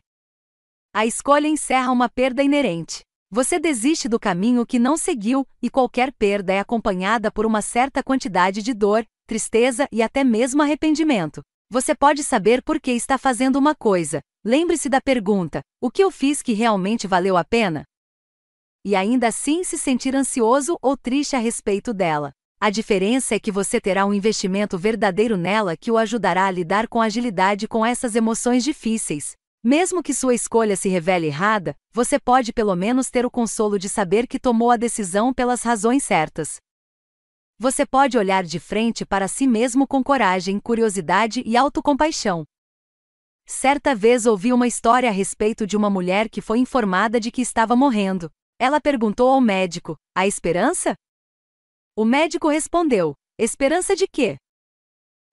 A 0.93 1.06
escolha 1.06 1.48
encerra 1.48 1.93
uma 1.93 2.09
perda 2.09 2.43
inerente. 2.43 3.03
Você 3.32 3.58
desiste 3.58 4.09
do 4.09 4.19
caminho 4.19 4.66
que 4.66 4.77
não 4.77 4.98
seguiu, 4.98 5.48
e 5.61 5.69
qualquer 5.69 6.11
perda 6.11 6.51
é 6.51 6.59
acompanhada 6.59 7.32
por 7.32 7.45
uma 7.45 7.61
certa 7.61 8.03
quantidade 8.03 8.61
de 8.61 8.74
dor, 8.74 9.06
tristeza 9.25 9.88
e 9.93 10.01
até 10.01 10.25
mesmo 10.25 10.61
arrependimento. 10.61 11.41
Você 11.72 11.95
pode 11.95 12.22
saber 12.22 12.61
por 12.64 12.82
que 12.82 12.91
está 12.91 13.17
fazendo 13.17 13.56
uma 13.56 13.74
coisa. 13.74 14.19
Lembre-se 14.43 14.90
da 14.90 14.99
pergunta: 14.99 15.61
o 15.82 15.90
que 15.90 16.03
eu 16.03 16.11
fiz 16.11 16.41
que 16.41 16.51
realmente 16.51 17.08
valeu 17.08 17.38
a 17.38 17.45
pena? 17.45 17.85
E 18.83 18.95
ainda 18.95 19.27
assim 19.27 19.64
se 19.64 19.77
sentir 19.77 20.16
ansioso 20.16 20.77
ou 20.82 20.95
triste 20.95 21.35
a 21.35 21.40
respeito 21.40 21.93
dela. 21.93 22.32
A 22.61 22.69
diferença 22.69 23.35
é 23.35 23.40
que 23.40 23.51
você 23.51 23.80
terá 23.80 24.06
um 24.06 24.14
investimento 24.14 24.77
verdadeiro 24.77 25.38
nela 25.38 25.77
que 25.77 25.91
o 25.91 25.98
ajudará 25.98 26.45
a 26.45 26.51
lidar 26.51 26.88
com 26.88 27.01
agilidade 27.01 27.67
com 27.67 27.85
essas 27.85 28.16
emoções 28.16 28.64
difíceis. 28.64 29.33
Mesmo 29.64 30.01
que 30.01 30.14
sua 30.14 30.33
escolha 30.33 30.77
se 30.77 30.88
revele 30.88 31.27
errada, 31.27 31.75
você 31.91 32.17
pode 32.17 32.53
pelo 32.53 32.75
menos 32.75 33.09
ter 33.09 33.25
o 33.25 33.32
consolo 33.32 33.77
de 33.77 33.90
saber 33.90 34.27
que 34.27 34.40
tomou 34.40 34.72
a 34.72 34.77
decisão 34.77 35.33
pelas 35.33 35.64
razões 35.64 36.03
certas. 36.03 36.58
Você 37.58 37.85
pode 37.85 38.17
olhar 38.17 38.43
de 38.43 38.58
frente 38.58 39.06
para 39.06 39.27
si 39.27 39.45
mesmo 39.45 39.85
com 39.85 40.01
coragem, 40.01 40.58
curiosidade 40.61 41.43
e 41.45 41.58
autocompaixão. 41.58 42.45
Certa 43.45 43.93
vez 43.93 44.25
ouvi 44.25 44.53
uma 44.53 44.67
história 44.67 45.09
a 45.09 45.11
respeito 45.11 45.67
de 45.67 45.75
uma 45.75 45.90
mulher 45.90 46.30
que 46.30 46.40
foi 46.40 46.59
informada 46.59 47.19
de 47.19 47.32
que 47.32 47.41
estava 47.41 47.75
morrendo. 47.75 48.32
Ela 48.59 48.81
perguntou 48.81 49.29
ao 49.29 49.39
médico: 49.39 49.95
A 50.13 50.27
esperança? 50.27 50.93
O 51.95 52.03
médico 52.03 52.49
respondeu: 52.49 53.15
Esperança 53.38 53.95
de 53.95 54.05
quê? 54.05 54.35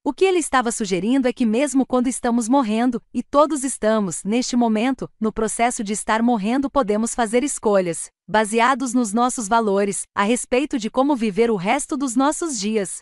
O 0.04 0.12
que 0.12 0.24
ele 0.24 0.38
estava 0.38 0.70
sugerindo 0.70 1.26
é 1.26 1.32
que, 1.32 1.44
mesmo 1.44 1.84
quando 1.84 2.06
estamos 2.06 2.48
morrendo, 2.48 3.02
e 3.12 3.24
todos 3.24 3.64
estamos, 3.64 4.22
neste 4.22 4.54
momento, 4.54 5.10
no 5.18 5.32
processo 5.32 5.82
de 5.82 5.92
estar 5.92 6.22
morrendo, 6.22 6.70
podemos 6.70 7.12
fazer 7.12 7.42
escolhas, 7.42 8.08
baseados 8.28 8.94
nos 8.94 9.12
nossos 9.12 9.48
valores, 9.48 10.04
a 10.14 10.22
respeito 10.22 10.78
de 10.78 10.88
como 10.88 11.16
viver 11.16 11.50
o 11.50 11.56
resto 11.56 11.96
dos 11.96 12.14
nossos 12.14 12.60
dias. 12.60 12.98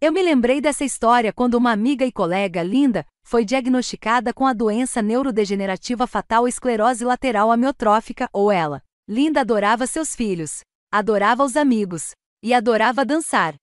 Eu 0.00 0.12
me 0.12 0.22
lembrei 0.22 0.60
dessa 0.60 0.84
história 0.84 1.32
quando 1.32 1.54
uma 1.54 1.72
amiga 1.72 2.06
e 2.06 2.12
colega, 2.12 2.62
Linda, 2.62 3.04
foi 3.24 3.44
diagnosticada 3.44 4.32
com 4.32 4.46
a 4.46 4.52
doença 4.52 5.02
neurodegenerativa 5.02 6.06
fatal 6.06 6.46
esclerose 6.46 7.04
lateral 7.04 7.50
amiotrófica, 7.50 8.28
ou 8.32 8.52
ela. 8.52 8.85
Linda 9.08 9.42
adorava 9.42 9.86
seus 9.86 10.16
filhos, 10.16 10.62
adorava 10.90 11.44
os 11.44 11.56
amigos, 11.56 12.10
e 12.42 12.52
adorava 12.52 13.04
dançar. 13.04 13.54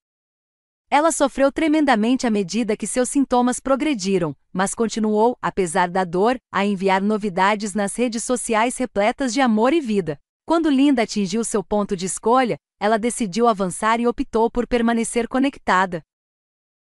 Ela 0.89 1.11
sofreu 1.11 1.51
tremendamente 1.51 2.25
à 2.25 2.29
medida 2.29 2.77
que 2.77 2.87
seus 2.87 3.09
sintomas 3.09 3.59
progrediram, 3.59 4.33
mas 4.53 4.73
continuou, 4.73 5.37
apesar 5.41 5.89
da 5.89 6.05
dor, 6.05 6.37
a 6.49 6.65
enviar 6.65 7.01
novidades 7.01 7.73
nas 7.73 7.93
redes 7.93 8.23
sociais 8.23 8.77
repletas 8.77 9.33
de 9.33 9.41
amor 9.41 9.73
e 9.73 9.81
vida. 9.81 10.17
Quando 10.45 10.69
Linda 10.69 11.01
atingiu 11.01 11.43
seu 11.43 11.61
ponto 11.61 11.93
de 11.97 12.05
escolha, 12.05 12.57
ela 12.79 12.97
decidiu 12.97 13.45
avançar 13.45 13.99
e 13.99 14.07
optou 14.07 14.49
por 14.49 14.65
permanecer 14.65 15.27
conectada. 15.27 16.01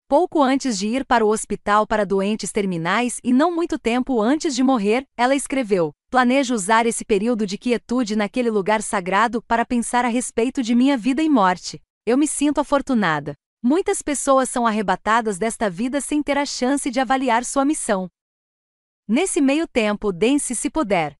Pouco 0.08 0.42
antes 0.42 0.76
de 0.76 0.88
ir 0.88 1.04
para 1.04 1.24
o 1.24 1.28
hospital 1.28 1.86
para 1.86 2.04
doentes 2.04 2.50
terminais 2.50 3.20
e 3.22 3.32
não 3.32 3.54
muito 3.54 3.78
tempo 3.78 4.20
antes 4.20 4.56
de 4.56 4.62
morrer, 4.64 5.06
ela 5.16 5.36
escreveu: 5.36 5.92
Planejo 6.10 6.56
usar 6.56 6.86
esse 6.86 7.04
período 7.04 7.46
de 7.46 7.56
quietude 7.56 8.16
naquele 8.16 8.50
lugar 8.50 8.82
sagrado 8.82 9.40
para 9.40 9.64
pensar 9.64 10.04
a 10.04 10.08
respeito 10.08 10.60
de 10.60 10.74
minha 10.74 10.98
vida 10.98 11.22
e 11.22 11.28
morte. 11.28 11.80
Eu 12.04 12.18
me 12.18 12.26
sinto 12.26 12.60
afortunada. 12.60 13.36
Muitas 13.62 14.02
pessoas 14.02 14.50
são 14.50 14.66
arrebatadas 14.66 15.38
desta 15.38 15.70
vida 15.70 16.00
sem 16.00 16.20
ter 16.20 16.36
a 16.36 16.44
chance 16.44 16.90
de 16.90 16.98
avaliar 16.98 17.44
sua 17.44 17.64
missão. 17.64 18.10
Nesse 19.06 19.40
meio 19.40 19.68
tempo, 19.68 20.10
dense 20.10 20.56
se 20.56 20.68
puder. 20.68 21.14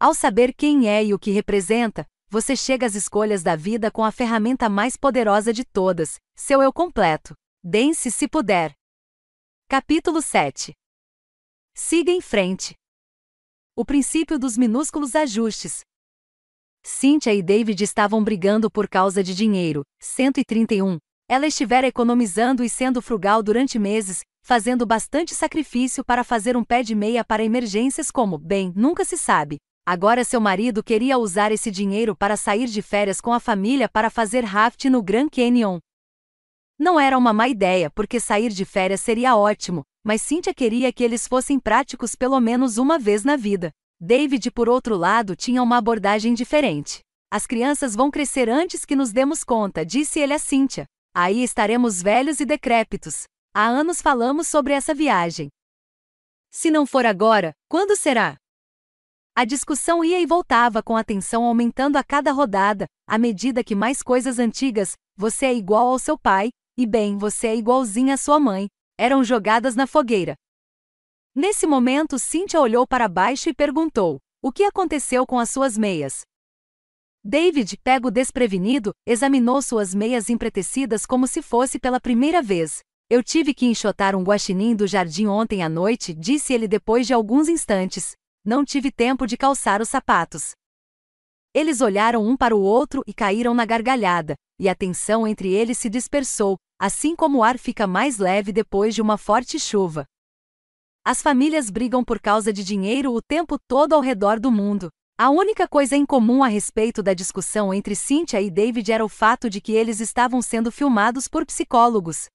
Ao 0.00 0.12
saber 0.12 0.52
quem 0.52 0.88
é 0.88 1.04
e 1.04 1.14
o 1.14 1.18
que 1.18 1.30
representa, 1.30 2.04
você 2.28 2.56
chega 2.56 2.84
às 2.84 2.96
escolhas 2.96 3.44
da 3.44 3.54
vida 3.54 3.88
com 3.88 4.02
a 4.04 4.10
ferramenta 4.10 4.68
mais 4.68 4.96
poderosa 4.96 5.52
de 5.52 5.64
todas, 5.64 6.18
seu 6.34 6.60
eu 6.60 6.72
completo. 6.72 7.36
Dense 7.62 8.10
se 8.10 8.26
puder. 8.26 8.74
Capítulo 9.68 10.20
7 10.20 10.72
Siga 11.72 12.10
em 12.10 12.20
frente. 12.20 12.74
O 13.74 13.86
princípio 13.86 14.38
dos 14.38 14.58
minúsculos 14.58 15.16
ajustes. 15.16 15.80
Cynthia 16.84 17.32
e 17.32 17.42
David 17.42 17.82
estavam 17.82 18.22
brigando 18.22 18.70
por 18.70 18.86
causa 18.86 19.22
de 19.22 19.34
dinheiro. 19.34 19.82
131, 19.98 20.98
ela 21.26 21.46
estivera 21.46 21.86
economizando 21.86 22.62
e 22.62 22.68
sendo 22.68 23.00
frugal 23.00 23.42
durante 23.42 23.78
meses, 23.78 24.20
fazendo 24.44 24.84
bastante 24.84 25.34
sacrifício 25.34 26.04
para 26.04 26.22
fazer 26.22 26.54
um 26.54 26.62
pé 26.62 26.82
de 26.82 26.94
meia 26.94 27.24
para 27.24 27.42
emergências 27.42 28.10
como, 28.10 28.36
bem, 28.36 28.74
nunca 28.76 29.06
se 29.06 29.16
sabe. 29.16 29.56
Agora 29.86 30.22
seu 30.22 30.38
marido 30.38 30.84
queria 30.84 31.16
usar 31.16 31.50
esse 31.50 31.70
dinheiro 31.70 32.14
para 32.14 32.36
sair 32.36 32.66
de 32.66 32.82
férias 32.82 33.22
com 33.22 33.32
a 33.32 33.40
família 33.40 33.88
para 33.88 34.10
fazer 34.10 34.44
raft 34.44 34.84
no 34.84 35.02
Grand 35.02 35.30
Canyon. 35.30 35.78
Não 36.78 37.00
era 37.00 37.16
uma 37.16 37.32
má 37.32 37.48
ideia, 37.48 37.90
porque 37.90 38.20
sair 38.20 38.50
de 38.50 38.66
férias 38.66 39.00
seria 39.00 39.34
ótimo, 39.34 39.82
mas 40.04 40.22
Cynthia 40.22 40.52
queria 40.52 40.92
que 40.92 41.04
eles 41.04 41.28
fossem 41.28 41.58
práticos 41.60 42.14
pelo 42.14 42.40
menos 42.40 42.76
uma 42.78 42.98
vez 42.98 43.24
na 43.24 43.36
vida. 43.36 43.70
David, 44.00 44.50
por 44.50 44.68
outro 44.68 44.96
lado, 44.96 45.36
tinha 45.36 45.62
uma 45.62 45.76
abordagem 45.76 46.34
diferente. 46.34 47.00
As 47.30 47.46
crianças 47.46 47.94
vão 47.94 48.10
crescer 48.10 48.48
antes 48.48 48.84
que 48.84 48.96
nos 48.96 49.12
demos 49.12 49.44
conta, 49.44 49.86
disse 49.86 50.18
ele 50.18 50.34
a 50.34 50.38
Cynthia. 50.38 50.86
Aí 51.14 51.42
estaremos 51.42 52.02
velhos 52.02 52.40
e 52.40 52.44
decrépitos. 52.44 53.24
Há 53.54 53.66
anos 53.66 54.02
falamos 54.02 54.48
sobre 54.48 54.72
essa 54.72 54.92
viagem. 54.92 55.48
Se 56.50 56.70
não 56.70 56.84
for 56.84 57.06
agora, 57.06 57.52
quando 57.68 57.96
será? 57.96 58.36
A 59.34 59.44
discussão 59.44 60.04
ia 60.04 60.20
e 60.20 60.26
voltava 60.26 60.82
com 60.82 60.96
a 60.96 61.04
tensão 61.04 61.44
aumentando 61.44 61.96
a 61.96 62.04
cada 62.04 62.32
rodada, 62.32 62.86
à 63.06 63.16
medida 63.16 63.64
que 63.64 63.74
mais 63.74 64.02
coisas 64.02 64.38
antigas, 64.38 64.94
você 65.16 65.46
é 65.46 65.54
igual 65.54 65.88
ao 65.88 65.98
seu 65.98 66.18
pai, 66.18 66.50
e 66.76 66.86
bem, 66.86 67.16
você 67.16 67.46
é 67.48 67.56
igualzinha 67.56 68.14
à 68.14 68.16
sua 68.18 68.38
mãe, 68.38 68.68
eram 68.98 69.24
jogadas 69.24 69.74
na 69.74 69.86
fogueira. 69.86 70.34
Nesse 71.34 71.66
momento, 71.66 72.18
Cynthia 72.18 72.60
olhou 72.60 72.86
para 72.86 73.08
baixo 73.08 73.48
e 73.48 73.54
perguntou: 73.54 74.18
O 74.42 74.52
que 74.52 74.64
aconteceu 74.64 75.26
com 75.26 75.38
as 75.38 75.50
suas 75.50 75.78
meias? 75.78 76.22
David, 77.24 77.78
pego 77.84 78.10
desprevenido, 78.10 78.92
examinou 79.06 79.62
suas 79.62 79.94
meias 79.94 80.28
empretecidas 80.28 81.06
como 81.06 81.26
se 81.26 81.40
fosse 81.40 81.78
pela 81.78 82.00
primeira 82.00 82.42
vez. 82.42 82.80
Eu 83.08 83.22
tive 83.22 83.54
que 83.54 83.66
enxotar 83.66 84.16
um 84.16 84.22
guaxinim 84.22 84.74
do 84.74 84.86
jardim 84.86 85.26
ontem 85.26 85.62
à 85.62 85.68
noite, 85.68 86.14
disse 86.14 86.52
ele 86.52 86.66
depois 86.66 87.06
de 87.06 87.14
alguns 87.14 87.48
instantes. 87.48 88.12
Não 88.44 88.64
tive 88.64 88.90
tempo 88.90 89.26
de 89.26 89.36
calçar 89.36 89.80
os 89.80 89.88
sapatos. 89.88 90.52
Eles 91.54 91.82
olharam 91.82 92.26
um 92.26 92.34
para 92.34 92.56
o 92.56 92.62
outro 92.62 93.02
e 93.06 93.12
caíram 93.12 93.52
na 93.52 93.66
gargalhada, 93.66 94.34
e 94.58 94.68
a 94.68 94.74
tensão 94.74 95.26
entre 95.26 95.52
eles 95.52 95.76
se 95.76 95.90
dispersou, 95.90 96.56
assim 96.78 97.14
como 97.14 97.38
o 97.38 97.42
ar 97.42 97.58
fica 97.58 97.86
mais 97.86 98.16
leve 98.18 98.52
depois 98.52 98.94
de 98.94 99.02
uma 99.02 99.18
forte 99.18 99.58
chuva. 99.58 100.06
As 101.04 101.20
famílias 101.20 101.68
brigam 101.68 102.02
por 102.02 102.20
causa 102.20 102.52
de 102.52 102.64
dinheiro 102.64 103.12
o 103.12 103.20
tempo 103.20 103.58
todo 103.68 103.92
ao 103.92 104.00
redor 104.00 104.40
do 104.40 104.50
mundo. 104.50 104.88
A 105.18 105.28
única 105.28 105.68
coisa 105.68 105.94
em 105.94 106.06
comum 106.06 106.42
a 106.42 106.48
respeito 106.48 107.02
da 107.02 107.12
discussão 107.12 107.74
entre 107.74 107.94
Cynthia 107.94 108.40
e 108.40 108.50
David 108.50 108.90
era 108.90 109.04
o 109.04 109.08
fato 109.08 109.50
de 109.50 109.60
que 109.60 109.72
eles 109.72 110.00
estavam 110.00 110.40
sendo 110.40 110.72
filmados 110.72 111.28
por 111.28 111.44
psicólogos. 111.44 112.26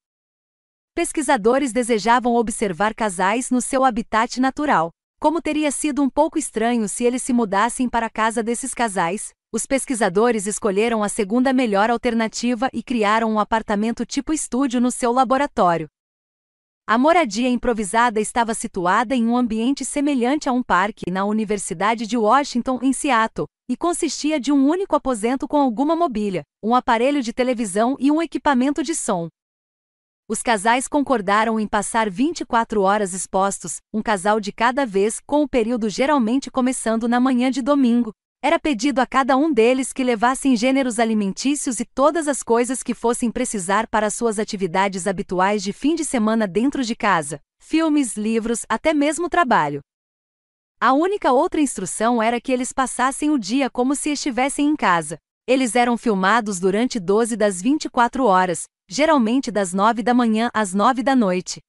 Pesquisadores 0.93 1.73
desejavam 1.73 2.35
observar 2.35 2.93
casais 2.93 3.49
no 3.49 3.61
seu 3.61 3.83
habitat 3.83 4.39
natural. 4.39 4.91
Como 5.19 5.41
teria 5.41 5.71
sido 5.71 6.03
um 6.03 6.09
pouco 6.09 6.37
estranho 6.37 6.87
se 6.87 7.03
eles 7.03 7.23
se 7.23 7.33
mudassem 7.33 7.89
para 7.89 8.05
a 8.05 8.09
casa 8.09 8.43
desses 8.43 8.71
casais, 8.71 9.33
os 9.51 9.65
pesquisadores 9.65 10.45
escolheram 10.45 11.01
a 11.01 11.09
segunda 11.09 11.51
melhor 11.51 11.89
alternativa 11.89 12.69
e 12.71 12.83
criaram 12.83 13.31
um 13.31 13.39
apartamento 13.39 14.05
tipo 14.05 14.31
estúdio 14.31 14.79
no 14.79 14.91
seu 14.91 15.11
laboratório. 15.11 15.87
A 16.85 16.99
moradia 16.99 17.49
improvisada 17.49 18.21
estava 18.21 18.53
situada 18.53 19.15
em 19.15 19.25
um 19.27 19.35
ambiente 19.35 19.83
semelhante 19.83 20.47
a 20.47 20.51
um 20.51 20.61
parque 20.61 21.09
na 21.09 21.25
Universidade 21.25 22.05
de 22.05 22.15
Washington, 22.15 22.79
em 22.83 22.93
Seattle, 22.93 23.47
e 23.67 23.75
consistia 23.75 24.39
de 24.39 24.51
um 24.51 24.69
único 24.69 24.95
aposento 24.95 25.47
com 25.47 25.57
alguma 25.57 25.95
mobília, 25.95 26.43
um 26.63 26.75
aparelho 26.75 27.23
de 27.23 27.33
televisão 27.33 27.97
e 27.99 28.11
um 28.11 28.21
equipamento 28.21 28.83
de 28.83 28.93
som. 28.93 29.29
Os 30.29 30.41
casais 30.41 30.89
concordaram 30.89 31.57
em 31.57 31.65
passar 31.65 32.09
24 32.09 32.81
horas 32.81 33.13
expostos, 33.13 33.77
um 33.93 34.01
casal 34.01 34.41
de 34.41 34.51
cada 34.51 34.85
vez, 34.85 35.21
com 35.25 35.41
o 35.41 35.47
período 35.47 35.87
geralmente 35.87 36.51
começando 36.51 37.07
na 37.07 37.17
manhã 37.17 37.49
de 37.49 37.61
domingo, 37.61 38.11
era 38.43 38.59
pedido 38.59 38.99
a 38.99 39.05
cada 39.05 39.37
um 39.37 39.53
deles 39.53 39.93
que 39.93 40.03
levassem 40.03 40.53
gêneros 40.57 40.99
alimentícios 40.99 41.79
e 41.79 41.85
todas 41.85 42.27
as 42.27 42.43
coisas 42.43 42.83
que 42.83 42.93
fossem 42.93 43.31
precisar 43.31 43.87
para 43.87 44.09
suas 44.09 44.37
atividades 44.37 45.07
habituais 45.07 45.63
de 45.63 45.71
fim 45.71 45.95
de 45.95 46.03
semana 46.03 46.45
dentro 46.45 46.83
de 46.83 46.93
casa, 46.93 47.39
filmes, 47.57 48.17
livros, 48.17 48.65
até 48.67 48.93
mesmo 48.93 49.29
trabalho. 49.29 49.79
A 50.77 50.91
única 50.91 51.31
outra 51.31 51.61
instrução 51.61 52.21
era 52.21 52.41
que 52.41 52.51
eles 52.51 52.73
passassem 52.73 53.29
o 53.29 53.39
dia 53.39 53.69
como 53.69 53.95
se 53.95 54.09
estivessem 54.09 54.67
em 54.67 54.75
casa. 54.75 55.17
Eles 55.47 55.73
eram 55.73 55.97
filmados 55.97 56.59
durante 56.59 56.99
12 56.99 57.37
das 57.37 57.61
24 57.61 58.25
horas, 58.25 58.65
geralmente 58.89 59.51
das 59.51 59.73
9 59.73 60.01
da 60.01 60.13
manhã 60.13 60.49
às 60.53 60.73
9 60.73 61.03
da 61.03 61.15
noite. 61.15 61.61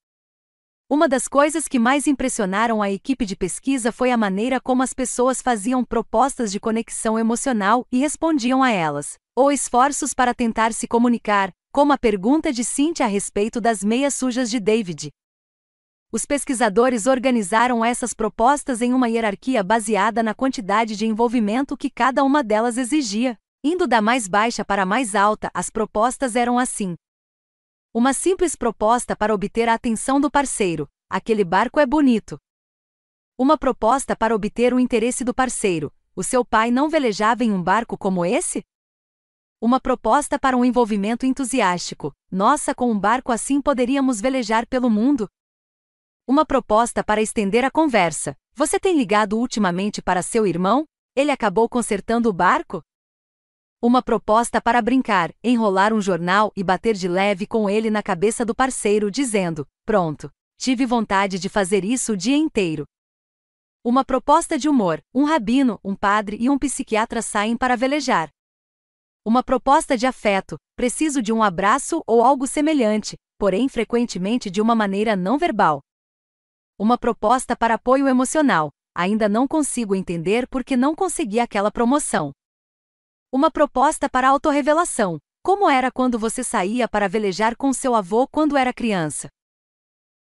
Uma 0.88 1.08
das 1.08 1.28
coisas 1.28 1.68
que 1.68 1.78
mais 1.78 2.06
impressionaram 2.06 2.80
a 2.80 2.90
equipe 2.90 3.26
de 3.26 3.36
pesquisa 3.36 3.92
foi 3.92 4.10
a 4.10 4.16
maneira 4.16 4.60
como 4.60 4.82
as 4.82 4.94
pessoas 4.94 5.42
faziam 5.42 5.84
propostas 5.84 6.50
de 6.50 6.58
conexão 6.58 7.18
emocional 7.18 7.84
e 7.92 7.98
respondiam 7.98 8.62
a 8.62 8.70
elas, 8.70 9.18
ou 9.36 9.52
esforços 9.52 10.14
para 10.14 10.32
tentar 10.32 10.72
se 10.72 10.88
comunicar, 10.88 11.52
como 11.72 11.92
a 11.92 11.98
pergunta 11.98 12.50
de 12.52 12.64
Cynthia 12.64 13.05
a 13.05 13.08
respeito 13.08 13.60
das 13.60 13.84
meias 13.84 14.14
sujas 14.14 14.48
de 14.48 14.58
David. 14.58 15.10
Os 16.10 16.24
pesquisadores 16.24 17.06
organizaram 17.06 17.84
essas 17.84 18.14
propostas 18.14 18.80
em 18.80 18.94
uma 18.94 19.10
hierarquia 19.10 19.62
baseada 19.62 20.22
na 20.22 20.32
quantidade 20.32 20.97
de 20.97 21.05
envolvimento 21.05 21.76
que 21.76 21.90
cada 21.90 22.24
uma 22.24 22.42
delas 22.42 22.78
exigia. 22.78 23.36
Indo 23.62 23.86
da 23.86 24.00
mais 24.00 24.26
baixa 24.26 24.64
para 24.64 24.84
a 24.84 24.86
mais 24.86 25.14
alta, 25.14 25.50
as 25.52 25.68
propostas 25.68 26.34
eram 26.34 26.58
assim: 26.58 26.94
uma 27.92 28.12
simples 28.12 28.55
proposta 28.55 29.17
para 29.17 29.34
obter 29.34 29.68
a 29.68 29.75
atenção 29.75 30.20
do 30.20 30.31
parceiro. 30.31 30.89
Aquele 31.08 31.44
barco 31.44 31.81
é 31.81 31.86
bonito. 31.86 32.39
Uma 33.36 33.57
proposta 33.57 34.15
para 34.15 34.34
obter 34.34 34.75
o 34.75 34.78
interesse 34.78 35.25
do 35.25 35.34
parceiro. 35.34 35.92
O 36.15 36.23
seu 36.23 36.44
pai 36.44 36.70
não 36.70 36.89
velejava 36.89 37.44
em 37.44 37.52
um 37.52 37.62
barco 37.62 37.97
como 37.97 38.25
esse? 38.25 38.65
Uma 39.60 39.81
proposta 39.81 40.39
para 40.39 40.57
um 40.57 40.65
envolvimento 40.65 41.25
entusiástico. 41.25 42.12
Nossa, 42.31 42.75
com 42.75 42.91
um 42.91 42.99
barco 42.99 43.33
assim 43.33 43.60
poderíamos 43.60 44.20
velejar 44.20 44.67
pelo 44.67 44.91
mundo. 44.91 45.28
Uma 46.26 46.44
proposta 46.44 47.02
para 47.02 47.23
estender 47.23 47.65
a 47.65 47.70
conversa. 47.70 48.36
Você 48.55 48.78
tem 48.78 48.97
ligado 48.97 49.39
ultimamente 49.39 50.02
para 50.02 50.23
seu 50.23 50.47
irmão? 50.47 50.86
ele 51.18 51.33
acabou 51.33 51.68
consertando 51.68 52.28
o 52.28 52.33
barco? 52.33 52.81
Uma 53.81 54.02
proposta 54.02 54.60
para 54.60 54.82
brincar, 54.82 55.32
enrolar 55.42 55.94
um 55.94 56.00
jornal 56.00 56.50
e 56.57 56.65
bater 56.65 56.97
de 56.97 57.07
leve 57.07 57.47
com 57.47 57.70
ele 57.70 57.90
na 57.90 58.02
cabeça 58.02 58.44
do 58.44 58.52
parceiro, 58.52 59.08
dizendo: 59.08 59.65
Pronto, 59.86 60.32
tive 60.58 60.84
vontade 60.84 61.39
de 61.39 61.48
fazer 61.48 61.84
isso 61.84 62.15
o 62.15 62.16
dia 62.16 62.36
inteiro. 62.36 62.84
Uma 63.84 64.05
proposta 64.05 64.58
de 64.58 64.68
humor: 64.68 65.00
um 65.15 65.23
rabino, 65.23 65.78
um 65.84 65.94
padre 65.94 66.36
e 66.40 66.50
um 66.50 66.58
psiquiatra 66.58 67.23
saem 67.23 67.57
para 67.57 67.76
velejar. 67.76 68.31
Uma 69.24 69.44
proposta 69.44 69.97
de 69.97 70.08
afeto: 70.08 70.58
preciso 70.74 71.23
de 71.23 71.32
um 71.32 71.40
abraço 71.40 72.02
ou 72.05 72.24
algo 72.24 72.48
semelhante, 72.48 73.16
porém 73.39 73.68
frequentemente 73.68 74.50
de 74.50 74.60
uma 74.60 74.74
maneira 74.74 75.15
não 75.15 75.39
verbal. 75.39 75.81
Uma 76.76 76.98
proposta 76.98 77.55
para 77.55 77.74
apoio 77.74 78.08
emocional: 78.08 78.73
ainda 78.92 79.28
não 79.28 79.47
consigo 79.47 79.94
entender 79.94 80.48
porque 80.48 80.76
não 80.76 80.97
consegui 80.97 81.39
aquela 81.39 81.70
promoção. 81.70 82.32
Uma 83.31 83.50
proposta 83.50 84.08
para 84.08 84.31
autorrevelação. 84.31 85.18
Como 85.42 85.68
era 85.68 85.92
quando 85.92 86.18
você 86.18 86.42
saía 86.42 86.89
para 86.89 87.07
velejar 87.07 87.57
com 87.57 87.74
seu 87.74 87.94
avô 87.94 88.26
quando 88.26 88.57
era 88.57 88.73
criança? 88.73 89.28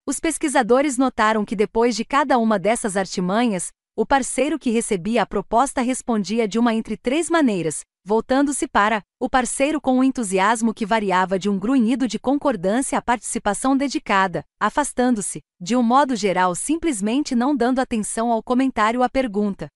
Os 0.06 0.18
pesquisadores 0.18 0.96
notaram 0.96 1.44
que 1.44 1.54
depois 1.54 1.94
de 1.94 2.02
cada 2.02 2.38
uma 2.38 2.58
dessas 2.58 2.96
artimanhas, 2.96 3.68
o 3.94 4.06
parceiro 4.06 4.58
que 4.58 4.70
recebia 4.70 5.20
a 5.20 5.26
proposta 5.26 5.82
respondia 5.82 6.48
de 6.48 6.58
uma 6.58 6.72
entre 6.72 6.96
três 6.96 7.28
maneiras, 7.28 7.80
voltando-se 8.06 8.66
para 8.66 9.02
o 9.20 9.28
parceiro 9.28 9.82
com 9.82 9.98
um 9.98 10.04
entusiasmo 10.04 10.72
que 10.72 10.86
variava 10.86 11.38
de 11.38 11.50
um 11.50 11.58
grunhido 11.58 12.08
de 12.08 12.18
concordância 12.18 12.96
à 12.96 13.02
participação 13.02 13.76
dedicada, 13.76 14.46
afastando-se, 14.58 15.42
de 15.60 15.76
um 15.76 15.82
modo 15.82 16.16
geral, 16.16 16.54
simplesmente 16.54 17.34
não 17.34 17.54
dando 17.54 17.80
atenção 17.80 18.32
ao 18.32 18.42
comentário 18.42 19.02
à 19.02 19.10
pergunta, 19.10 19.68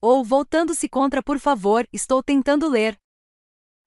ou 0.00 0.24
voltando-se 0.24 0.88
contra 0.88 1.22
por 1.22 1.38
favor, 1.38 1.86
estou 1.92 2.22
tentando 2.22 2.68
ler. 2.68 2.96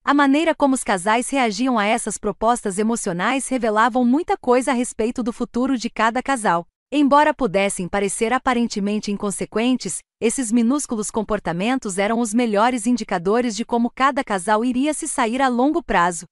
A 0.04 0.12
maneira 0.12 0.54
como 0.54 0.74
os 0.74 0.82
casais 0.82 1.30
reagiam 1.30 1.78
a 1.78 1.86
essas 1.86 2.18
propostas 2.18 2.78
emocionais 2.78 3.48
revelavam 3.48 4.04
muita 4.04 4.36
coisa 4.36 4.72
a 4.72 4.74
respeito 4.74 5.22
do 5.22 5.32
futuro 5.32 5.78
de 5.78 5.88
cada 5.88 6.22
casal. 6.22 6.66
Embora 6.90 7.32
pudessem 7.32 7.88
parecer 7.88 8.32
aparentemente 8.32 9.10
inconsequentes, 9.10 10.00
esses 10.20 10.52
minúsculos 10.52 11.10
comportamentos 11.10 11.96
eram 11.96 12.20
os 12.20 12.34
melhores 12.34 12.86
indicadores 12.86 13.56
de 13.56 13.64
como 13.64 13.90
cada 13.90 14.22
casal 14.22 14.64
iria 14.64 14.92
se 14.92 15.08
sair 15.08 15.40
a 15.40 15.48
longo 15.48 15.82
prazo. 15.82 16.26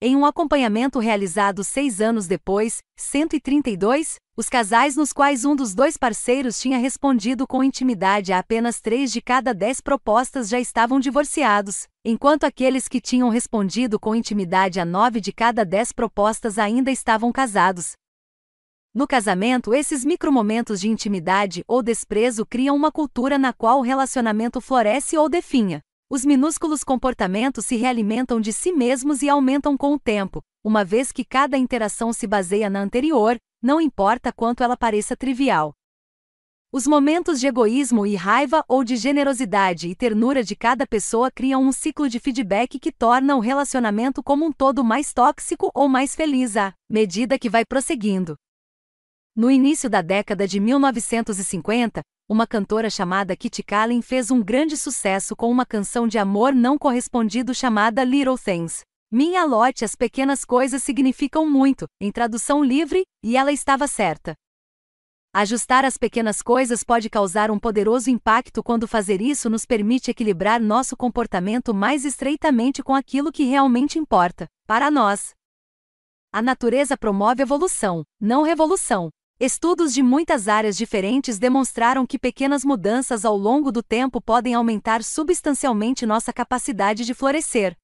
Em 0.00 0.14
um 0.14 0.24
acompanhamento 0.24 1.00
realizado 1.00 1.64
seis 1.64 2.00
anos 2.00 2.28
depois, 2.28 2.78
132, 2.96 4.16
os 4.38 4.48
casais 4.48 4.94
nos 4.94 5.12
quais 5.12 5.44
um 5.44 5.56
dos 5.56 5.74
dois 5.74 5.96
parceiros 5.96 6.60
tinha 6.60 6.78
respondido 6.78 7.44
com 7.44 7.64
intimidade 7.64 8.32
a 8.32 8.38
apenas 8.38 8.80
três 8.80 9.10
de 9.10 9.20
cada 9.20 9.52
dez 9.52 9.80
propostas 9.80 10.48
já 10.48 10.60
estavam 10.60 11.00
divorciados, 11.00 11.88
enquanto 12.04 12.44
aqueles 12.44 12.86
que 12.86 13.00
tinham 13.00 13.30
respondido 13.30 13.98
com 13.98 14.14
intimidade 14.14 14.78
a 14.78 14.84
nove 14.84 15.20
de 15.20 15.32
cada 15.32 15.64
dez 15.64 15.90
propostas 15.90 16.56
ainda 16.56 16.88
estavam 16.88 17.32
casados. 17.32 17.94
No 18.94 19.08
casamento, 19.08 19.74
esses 19.74 20.04
micromomentos 20.04 20.78
de 20.78 20.88
intimidade 20.88 21.64
ou 21.66 21.82
desprezo 21.82 22.46
criam 22.46 22.76
uma 22.76 22.92
cultura 22.92 23.38
na 23.38 23.52
qual 23.52 23.80
o 23.80 23.82
relacionamento 23.82 24.60
floresce 24.60 25.18
ou 25.18 25.28
definha. 25.28 25.80
Os 26.08 26.24
minúsculos 26.24 26.84
comportamentos 26.84 27.66
se 27.66 27.74
realimentam 27.74 28.40
de 28.40 28.52
si 28.52 28.70
mesmos 28.70 29.20
e 29.20 29.28
aumentam 29.28 29.76
com 29.76 29.94
o 29.94 29.98
tempo, 29.98 30.40
uma 30.62 30.84
vez 30.84 31.10
que 31.10 31.24
cada 31.24 31.58
interação 31.58 32.12
se 32.12 32.24
baseia 32.24 32.70
na 32.70 32.80
anterior, 32.80 33.36
não 33.62 33.80
importa 33.80 34.32
quanto 34.32 34.62
ela 34.62 34.76
pareça 34.76 35.16
trivial. 35.16 35.74
Os 36.70 36.86
momentos 36.86 37.40
de 37.40 37.46
egoísmo 37.46 38.06
e 38.06 38.14
raiva 38.14 38.62
ou 38.68 38.84
de 38.84 38.94
generosidade 38.96 39.88
e 39.88 39.94
ternura 39.94 40.44
de 40.44 40.54
cada 40.54 40.86
pessoa 40.86 41.30
criam 41.30 41.62
um 41.62 41.72
ciclo 41.72 42.10
de 42.10 42.20
feedback 42.20 42.78
que 42.78 42.92
torna 42.92 43.34
o 43.36 43.40
relacionamento 43.40 44.22
como 44.22 44.44
um 44.44 44.52
todo 44.52 44.84
mais 44.84 45.14
tóxico 45.14 45.70
ou 45.74 45.88
mais 45.88 46.14
feliz 46.14 46.58
à 46.58 46.74
medida 46.88 47.38
que 47.38 47.48
vai 47.48 47.64
prosseguindo. 47.64 48.36
No 49.34 49.50
início 49.50 49.88
da 49.88 50.02
década 50.02 50.46
de 50.46 50.60
1950, 50.60 52.02
uma 52.28 52.46
cantora 52.46 52.90
chamada 52.90 53.34
Kitty 53.34 53.62
Kallen 53.62 54.02
fez 54.02 54.30
um 54.30 54.42
grande 54.42 54.76
sucesso 54.76 55.34
com 55.34 55.50
uma 55.50 55.64
canção 55.64 56.06
de 56.06 56.18
amor 56.18 56.54
não 56.54 56.76
correspondido 56.76 57.54
chamada 57.54 58.04
Little 58.04 58.36
Things. 58.36 58.82
Minha 59.10 59.42
lote 59.46 59.86
as 59.86 59.94
pequenas 59.94 60.44
coisas 60.44 60.82
significam 60.82 61.48
muito, 61.48 61.88
em 61.98 62.12
tradução 62.12 62.62
livre, 62.62 63.06
e 63.22 63.38
ela 63.38 63.50
estava 63.50 63.86
certa. 63.88 64.34
Ajustar 65.32 65.82
as 65.82 65.96
pequenas 65.96 66.42
coisas 66.42 66.84
pode 66.84 67.08
causar 67.08 67.50
um 67.50 67.58
poderoso 67.58 68.10
impacto 68.10 68.62
quando 68.62 68.86
fazer 68.86 69.22
isso 69.22 69.48
nos 69.48 69.64
permite 69.64 70.10
equilibrar 70.10 70.60
nosso 70.60 70.94
comportamento 70.94 71.72
mais 71.72 72.04
estreitamente 72.04 72.82
com 72.82 72.94
aquilo 72.94 73.32
que 73.32 73.44
realmente 73.44 73.98
importa, 73.98 74.46
para 74.66 74.90
nós. 74.90 75.30
A 76.30 76.42
natureza 76.42 76.94
promove 76.94 77.40
evolução, 77.42 78.04
não 78.20 78.42
revolução. 78.42 79.08
Estudos 79.40 79.94
de 79.94 80.02
muitas 80.02 80.48
áreas 80.48 80.76
diferentes 80.76 81.38
demonstraram 81.38 82.06
que 82.06 82.18
pequenas 82.18 82.62
mudanças 82.62 83.24
ao 83.24 83.38
longo 83.38 83.72
do 83.72 83.82
tempo 83.82 84.20
podem 84.20 84.52
aumentar 84.52 85.02
substancialmente 85.02 86.04
nossa 86.04 86.30
capacidade 86.30 87.06
de 87.06 87.14
florescer. 87.14 87.74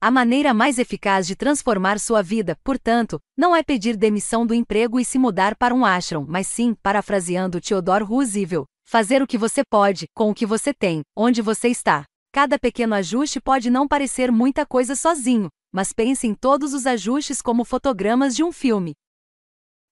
A 0.00 0.12
maneira 0.12 0.54
mais 0.54 0.78
eficaz 0.78 1.26
de 1.26 1.34
transformar 1.34 1.98
sua 1.98 2.22
vida, 2.22 2.56
portanto, 2.62 3.18
não 3.36 3.54
é 3.54 3.64
pedir 3.64 3.96
demissão 3.96 4.46
do 4.46 4.54
emprego 4.54 5.00
e 5.00 5.04
se 5.04 5.18
mudar 5.18 5.56
para 5.56 5.74
um 5.74 5.84
ashram, 5.84 6.24
mas 6.28 6.46
sim, 6.46 6.72
parafraseando 6.80 7.60
Theodore 7.60 8.04
Roosevelt, 8.04 8.64
fazer 8.88 9.22
o 9.22 9.26
que 9.26 9.36
você 9.36 9.62
pode, 9.68 10.06
com 10.14 10.30
o 10.30 10.34
que 10.34 10.46
você 10.46 10.72
tem, 10.72 11.02
onde 11.16 11.42
você 11.42 11.66
está. 11.66 12.04
Cada 12.32 12.60
pequeno 12.60 12.94
ajuste 12.94 13.40
pode 13.40 13.70
não 13.70 13.88
parecer 13.88 14.30
muita 14.30 14.64
coisa 14.64 14.94
sozinho, 14.94 15.48
mas 15.72 15.92
pense 15.92 16.28
em 16.28 16.34
todos 16.34 16.74
os 16.74 16.86
ajustes 16.86 17.42
como 17.42 17.64
fotogramas 17.64 18.36
de 18.36 18.44
um 18.44 18.52
filme. 18.52 18.92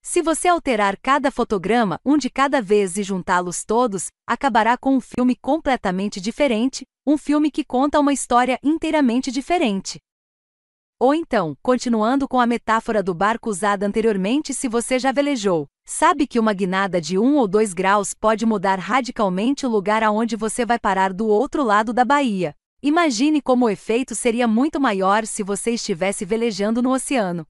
Se 0.09 0.23
você 0.23 0.47
alterar 0.47 0.97
cada 0.97 1.33
fotograma 1.33 2.01
um 2.05 2.17
de 2.17 2.31
cada 2.31 2.63
vez 2.63 2.97
e 2.97 3.03
juntá-los 3.03 3.65
todos, 3.65 4.07
acabará 4.25 4.79
com 4.79 4.95
um 4.95 5.01
filme 5.01 5.35
completamente 5.35 6.21
diferente, 6.21 6.87
um 7.05 7.19
filme 7.19 7.51
que 7.51 7.65
conta 7.65 7.99
uma 7.99 8.13
história 8.13 8.57
inteiramente 8.63 9.33
diferente. 9.33 9.99
Ou 11.01 11.13
então, 11.13 11.57
continuando 11.61 12.29
com 12.29 12.39
a 12.39 12.47
metáfora 12.47 13.03
do 13.03 13.13
barco 13.13 13.51
usada 13.51 13.85
anteriormente, 13.85 14.55
se 14.55 14.69
você 14.69 14.97
já 14.97 15.11
velejou, 15.11 15.67
sabe 15.85 16.29
que 16.29 16.39
uma 16.39 16.53
guinada 16.53 17.01
de 17.01 17.19
1 17.19 17.35
ou 17.35 17.49
2 17.49 17.75
graus 17.75 18.15
pode 18.15 18.47
mudar 18.47 18.79
radicalmente 18.79 19.67
o 19.67 19.69
lugar 19.69 20.05
aonde 20.05 20.37
você 20.37 20.65
vai 20.65 20.79
parar 20.79 21.13
do 21.13 21.27
outro 21.27 21.65
lado 21.65 21.93
da 21.93 22.05
baía. 22.05 22.55
Imagine 22.81 23.43
como 23.43 23.67
o 23.67 23.71
efeito 23.71 24.15
seria 24.15 24.47
muito 24.47 24.81
maior 24.81 25.27
se 25.27 25.43
você 25.43 25.73
estivesse 25.73 26.25
velejando 26.25 26.81
no 26.81 26.93
oceano. 26.93 27.45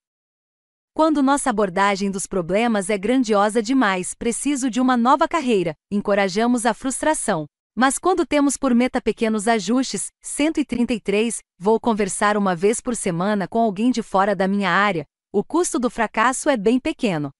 Quando 0.97 1.23
nossa 1.23 1.51
abordagem 1.51 2.11
dos 2.11 2.27
problemas 2.27 2.89
é 2.89 2.97
grandiosa 2.97 3.63
demais, 3.63 4.15
preciso 4.15 4.71
de 4.71 4.81
uma 4.81 4.97
nova 4.97 5.29
carreira, 5.29 5.75
encorajamos 5.93 6.65
a 6.65 6.73
frustração. 6.73 7.45
Mas 7.77 7.99
quando 7.99 8.25
temos 8.25 8.57
por 8.57 8.75
meta 8.75 8.99
pequenos 8.99 9.47
ajustes, 9.47 10.09
133, 10.23 11.41
vou 11.59 11.79
conversar 11.79 12.35
uma 12.35 12.57
vez 12.57 12.81
por 12.81 12.97
semana 12.97 13.47
com 13.47 13.59
alguém 13.59 13.91
de 13.91 14.03
fora 14.03 14.35
da 14.35 14.49
minha 14.49 14.71
área, 14.71 15.05
o 15.31 15.45
custo 15.45 15.79
do 15.79 15.91
fracasso 15.91 16.49
é 16.49 16.57
bem 16.57 16.81
pequeno. 16.81 17.31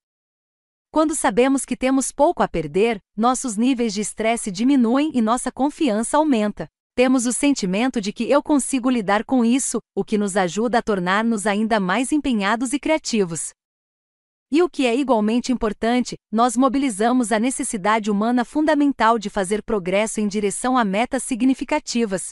Quando 0.91 1.15
sabemos 1.15 1.65
que 1.65 1.79
temos 1.79 2.13
pouco 2.13 2.43
a 2.43 2.49
perder, 2.49 2.99
nossos 3.17 3.57
níveis 3.57 3.95
de 3.95 4.03
estresse 4.03 4.51
diminuem 4.51 5.13
e 5.15 5.23
nossa 5.23 5.51
confiança 5.51 6.19
aumenta 6.19 6.69
temos 6.97 7.27
o 7.27 7.33
sentimento 7.33 8.01
de 8.01 8.11
que 8.11 8.25
eu 8.25 8.43
consigo 8.43 8.89
lidar 8.89 9.23
com 9.23 9.45
isso, 9.45 9.81
o 9.95 10.03
que 10.03 10.17
nos 10.17 10.35
ajuda 10.35 10.79
a 10.79 10.83
tornar-nos 10.83 11.47
ainda 11.47 11.79
mais 11.79 12.11
empenhados 12.11 12.73
e 12.73 12.81
criativos. 12.81 13.51
E 14.51 14.63
o 14.63 14.71
que 14.71 14.87
é 14.87 14.97
igualmente 14.97 15.53
importante, 15.53 16.17
nós 16.33 16.57
mobilizamos 16.57 17.33
a 17.33 17.39
necessidade 17.39 18.11
humana 18.11 18.47
fundamental 18.47 19.19
de 19.19 19.29
fazer 19.29 19.63
progresso 19.63 20.21
em 20.21 20.27
direção 20.27 20.79
a 20.79 20.85
metas 20.87 21.23
significativas. 21.23 22.31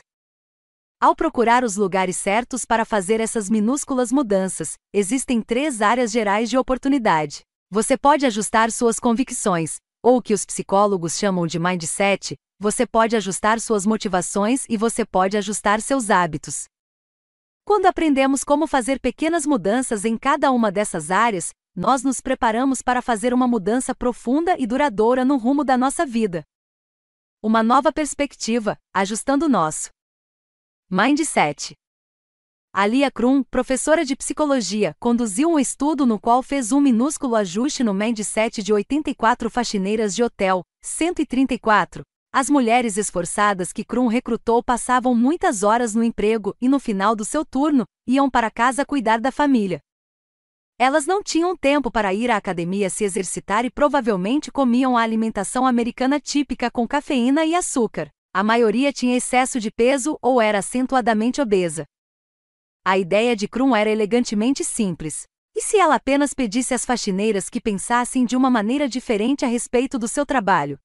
Ao 0.99 1.15
procurar 1.15 1.63
os 1.63 1.77
lugares 1.77 2.17
certos 2.17 2.65
para 2.65 2.87
fazer 2.87 3.21
essas 3.21 3.51
minúsculas 3.51 4.11
mudanças, 4.11 4.77
existem 4.95 5.43
três 5.43 5.83
áreas 5.83 6.11
gerais 6.11 6.49
de 6.49 6.57
oportunidade. 6.57 7.43
Você 7.71 7.99
pode 7.99 8.25
ajustar 8.25 8.73
suas 8.73 8.99
convicções, 8.99 9.77
ou 10.03 10.17
o 10.17 10.23
que 10.23 10.33
os 10.33 10.47
psicólogos 10.47 11.19
chamam 11.19 11.47
de 11.47 11.59
mindset, 11.59 12.35
você 12.59 12.87
pode 12.87 13.17
ajustar 13.17 13.61
suas 13.61 13.85
motivações 13.85 14.65
e 14.69 14.77
você 14.77 15.05
pode 15.05 15.37
ajustar 15.37 15.81
seus 15.81 16.11
hábitos. 16.11 16.65
Quando 17.65 17.87
aprendemos 17.87 18.45
como 18.45 18.67
fazer 18.67 19.01
pequenas 19.01 19.47
mudanças 19.47 20.05
em 20.05 20.19
cada 20.19 20.53
uma 20.53 20.71
dessas 20.71 21.11
áreas, 21.11 21.51
nós 21.75 22.05
nos 22.05 22.21
preparamos 22.21 22.83
para 22.83 23.03
fazer 23.03 23.35
uma 23.35 23.49
mudança 23.49 23.95
profunda 23.95 24.55
e 24.59 24.67
duradoura 24.67 25.25
no 25.25 25.37
rumo 25.37 25.65
da 25.65 25.77
nossa 25.77 26.07
vida. 26.07 26.45
Uma 27.43 27.63
nova 27.63 27.93
perspectiva, 27.93 28.79
ajustando 28.95 29.47
o 29.47 29.49
nosso 29.49 29.91
mindset. 30.91 31.75
Alia 32.73 33.11
Krum, 33.11 33.43
professora 33.45 34.05
de 34.05 34.17
psicologia, 34.17 34.95
conduziu 34.99 35.49
um 35.49 35.59
estudo 35.59 36.05
no 36.05 36.21
qual 36.21 36.43
fez 36.43 36.73
um 36.73 36.81
minúsculo 36.81 37.35
ajuste 37.37 37.85
no 37.85 37.95
mindset 37.95 38.63
de 38.63 38.73
84 38.73 39.49
faxineiras 39.49 40.15
de 40.15 40.23
hotel, 40.23 40.63
134, 40.83 42.03
As 42.37 42.51
mulheres 42.51 42.97
esforçadas 42.97 43.73
que 43.73 43.85
Krum 43.85 44.09
recrutou 44.09 44.61
passavam 44.61 45.15
muitas 45.15 45.63
horas 45.63 45.95
no 45.95 46.03
emprego 46.03 46.53
e 46.61 46.69
no 46.69 46.81
final 46.81 47.15
do 47.15 47.25
seu 47.25 47.45
turno, 47.45 47.87
iam 48.09 48.29
para 48.29 48.51
casa 48.51 48.85
cuidar 48.85 49.21
da 49.21 49.31
família. 49.31 49.79
Elas 50.77 51.07
não 51.07 51.23
tinham 51.23 51.57
tempo 51.57 51.93
para 51.93 52.13
ir 52.13 52.33
à 52.33 52.37
academia 52.37 52.91
se 52.91 53.05
exercitar 53.05 53.65
e 53.65 53.71
provavelmente 53.71 54.51
comiam 54.51 54.97
a 54.97 55.03
alimentação 55.03 55.65
americana 55.65 56.19
típica 56.19 56.69
com 56.73 56.89
cafeína 56.89 57.45
e 57.45 57.55
açúcar. 57.55 58.11
A 58.35 58.43
maioria 58.43 58.93
tinha 58.93 59.17
excesso 59.17 59.61
de 59.61 59.71
peso 59.71 60.19
ou 60.21 60.43
era 60.43 60.59
acentuadamente 60.59 61.41
obesa. 61.41 61.85
A 62.85 62.99
ideia 62.99 63.37
de 63.37 63.47
Krum 63.47 63.77
era 63.77 63.91
elegantemente 63.91 64.65
simples. 64.65 65.23
E 65.55 65.63
se 65.63 65.77
ela 65.77 65.95
apenas 65.95 66.35
pedisse 66.35 66.75
às 66.75 66.85
faxineiras 66.85 67.49
que 67.49 67.61
pensassem 67.61 68.25
de 68.25 68.35
uma 68.35 68.51
maneira 68.51 68.89
diferente 68.89 69.45
a 69.45 69.49
respeito 69.49 70.01
do 70.01 70.09
seu 70.09 70.27
trabalho? 70.27 70.81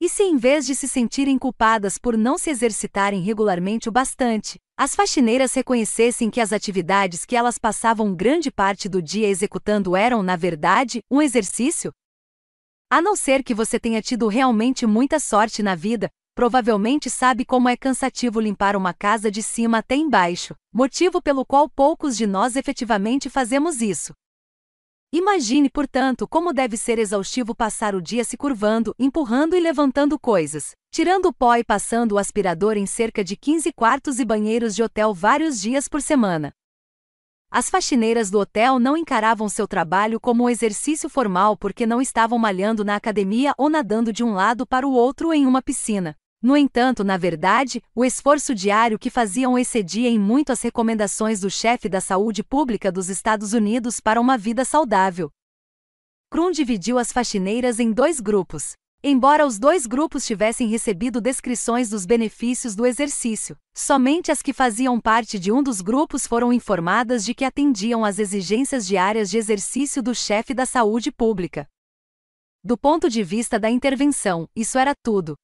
E 0.00 0.08
se, 0.08 0.22
em 0.22 0.36
vez 0.36 0.64
de 0.64 0.76
se 0.76 0.86
sentirem 0.86 1.36
culpadas 1.36 1.98
por 1.98 2.16
não 2.16 2.38
se 2.38 2.50
exercitarem 2.50 3.20
regularmente 3.20 3.88
o 3.88 3.92
bastante, 3.92 4.56
as 4.76 4.94
faxineiras 4.94 5.52
reconhecessem 5.54 6.30
que 6.30 6.40
as 6.40 6.52
atividades 6.52 7.24
que 7.24 7.34
elas 7.34 7.58
passavam 7.58 8.14
grande 8.14 8.48
parte 8.48 8.88
do 8.88 9.02
dia 9.02 9.26
executando 9.26 9.96
eram, 9.96 10.22
na 10.22 10.36
verdade, 10.36 11.00
um 11.10 11.20
exercício? 11.20 11.90
A 12.88 13.02
não 13.02 13.16
ser 13.16 13.42
que 13.42 13.52
você 13.52 13.80
tenha 13.80 14.00
tido 14.00 14.28
realmente 14.28 14.86
muita 14.86 15.18
sorte 15.18 15.64
na 15.64 15.74
vida, 15.74 16.08
provavelmente 16.32 17.10
sabe 17.10 17.44
como 17.44 17.68
é 17.68 17.76
cansativo 17.76 18.38
limpar 18.38 18.76
uma 18.76 18.94
casa 18.94 19.32
de 19.32 19.42
cima 19.42 19.78
até 19.78 19.96
embaixo, 19.96 20.54
motivo 20.72 21.20
pelo 21.20 21.44
qual 21.44 21.68
poucos 21.68 22.16
de 22.16 22.24
nós 22.24 22.54
efetivamente 22.54 23.28
fazemos 23.28 23.82
isso. 23.82 24.14
Imagine, 25.10 25.70
portanto, 25.70 26.28
como 26.28 26.52
deve 26.52 26.76
ser 26.76 26.98
exaustivo 26.98 27.54
passar 27.54 27.94
o 27.94 28.02
dia 28.02 28.22
se 28.24 28.36
curvando, 28.36 28.94
empurrando 28.98 29.56
e 29.56 29.60
levantando 29.60 30.18
coisas, 30.18 30.72
tirando 30.90 31.28
o 31.28 31.32
pó 31.32 31.56
e 31.56 31.64
passando 31.64 32.12
o 32.12 32.18
aspirador 32.18 32.76
em 32.76 32.84
cerca 32.84 33.24
de 33.24 33.34
15 33.34 33.72
quartos 33.72 34.20
e 34.20 34.24
banheiros 34.24 34.74
de 34.74 34.82
hotel 34.82 35.14
vários 35.14 35.62
dias 35.62 35.88
por 35.88 36.02
semana. 36.02 36.52
As 37.50 37.70
faxineiras 37.70 38.30
do 38.30 38.38
hotel 38.38 38.78
não 38.78 38.98
encaravam 38.98 39.48
seu 39.48 39.66
trabalho 39.66 40.20
como 40.20 40.44
um 40.44 40.50
exercício 40.50 41.08
formal 41.08 41.56
porque 41.56 41.86
não 41.86 42.02
estavam 42.02 42.38
malhando 42.38 42.84
na 42.84 42.94
academia 42.94 43.54
ou 43.56 43.70
nadando 43.70 44.12
de 44.12 44.22
um 44.22 44.34
lado 44.34 44.66
para 44.66 44.86
o 44.86 44.92
outro 44.92 45.32
em 45.32 45.46
uma 45.46 45.62
piscina. 45.62 46.17
No 46.40 46.56
entanto, 46.56 47.02
na 47.02 47.16
verdade, 47.16 47.82
o 47.92 48.04
esforço 48.04 48.54
diário 48.54 48.98
que 48.98 49.10
faziam 49.10 49.58
excedia 49.58 50.08
em 50.08 50.18
muito 50.18 50.52
as 50.52 50.62
recomendações 50.62 51.40
do 51.40 51.50
chefe 51.50 51.88
da 51.88 52.00
saúde 52.00 52.44
pública 52.44 52.92
dos 52.92 53.08
Estados 53.08 53.52
Unidos 53.52 53.98
para 53.98 54.20
uma 54.20 54.38
vida 54.38 54.64
saudável. 54.64 55.30
Krum 56.30 56.52
dividiu 56.52 56.96
as 56.96 57.10
faxineiras 57.10 57.80
em 57.80 57.90
dois 57.90 58.20
grupos. 58.20 58.74
Embora 59.02 59.46
os 59.46 59.58
dois 59.58 59.86
grupos 59.86 60.26
tivessem 60.26 60.68
recebido 60.68 61.20
descrições 61.20 61.88
dos 61.88 62.04
benefícios 62.04 62.74
do 62.74 62.84
exercício, 62.84 63.56
somente 63.72 64.30
as 64.30 64.42
que 64.42 64.52
faziam 64.52 65.00
parte 65.00 65.38
de 65.38 65.52
um 65.52 65.62
dos 65.62 65.80
grupos 65.80 66.26
foram 66.26 66.52
informadas 66.52 67.24
de 67.24 67.32
que 67.32 67.44
atendiam 67.44 68.04
às 68.04 68.18
exigências 68.18 68.86
diárias 68.86 69.30
de 69.30 69.38
exercício 69.38 70.02
do 70.02 70.14
chefe 70.14 70.52
da 70.52 70.66
saúde 70.66 71.12
pública. 71.12 71.68
Do 72.62 72.76
ponto 72.76 73.08
de 73.08 73.22
vista 73.22 73.58
da 73.58 73.70
intervenção, 73.70 74.48
isso 74.54 74.78
era 74.78 74.92
tudo. 75.00 75.36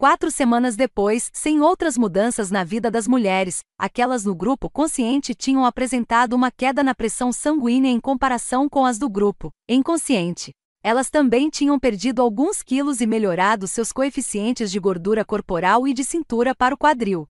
Quatro 0.00 0.30
semanas 0.30 0.76
depois, 0.76 1.30
sem 1.30 1.60
outras 1.60 1.98
mudanças 1.98 2.50
na 2.50 2.64
vida 2.64 2.90
das 2.90 3.06
mulheres, 3.06 3.60
aquelas 3.78 4.24
no 4.24 4.34
grupo 4.34 4.70
consciente 4.70 5.34
tinham 5.34 5.62
apresentado 5.62 6.32
uma 6.32 6.50
queda 6.50 6.82
na 6.82 6.94
pressão 6.94 7.30
sanguínea 7.30 7.90
em 7.90 8.00
comparação 8.00 8.66
com 8.66 8.86
as 8.86 8.98
do 8.98 9.10
grupo 9.10 9.52
inconsciente. 9.68 10.54
Elas 10.82 11.10
também 11.10 11.50
tinham 11.50 11.78
perdido 11.78 12.22
alguns 12.22 12.62
quilos 12.62 13.02
e 13.02 13.06
melhorado 13.06 13.68
seus 13.68 13.92
coeficientes 13.92 14.70
de 14.70 14.80
gordura 14.80 15.22
corporal 15.22 15.86
e 15.86 15.92
de 15.92 16.02
cintura 16.02 16.54
para 16.54 16.74
o 16.74 16.78
quadril. 16.78 17.28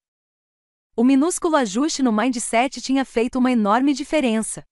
O 0.95 1.03
minúsculo 1.03 1.57
ajuste 1.57 2.01
no 2.01 2.13
mindset 2.13 2.79
tinha 2.79 3.03
feito 3.03 3.37
uma 3.37 3.51
enorme 3.51 3.93
diferença. 3.93 4.63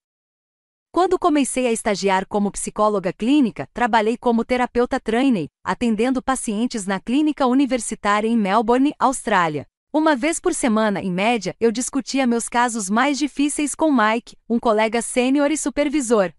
Quando 0.92 1.20
comecei 1.20 1.68
a 1.68 1.72
estagiar 1.72 2.26
como 2.26 2.52
psicóloga 2.52 3.14
clínica, 3.14 3.70
trabalhei 3.72 4.18
como 4.18 4.44
terapeuta 4.44 5.00
trainee, 5.00 5.48
atendendo 5.64 6.20
pacientes 6.20 6.88
na 6.88 7.00
clínica 7.00 7.46
universitária 7.46 8.28
em 8.28 8.36
Melbourne, 8.36 8.96
Austrália. 8.98 9.68
Uma 9.94 10.16
vez 10.16 10.40
por 10.40 10.52
semana, 10.52 11.00
em 11.00 11.12
média, 11.12 11.56
eu 11.60 11.72
discutia 11.72 12.26
meus 12.26 12.50
casos 12.50 12.90
mais 12.90 13.20
difíceis 13.20 13.76
com 13.76 13.92
Mike, 13.92 14.36
um 14.50 14.58
colega 14.58 15.00
sênior 15.00 15.52
e 15.52 15.58
supervisor. 15.58 16.34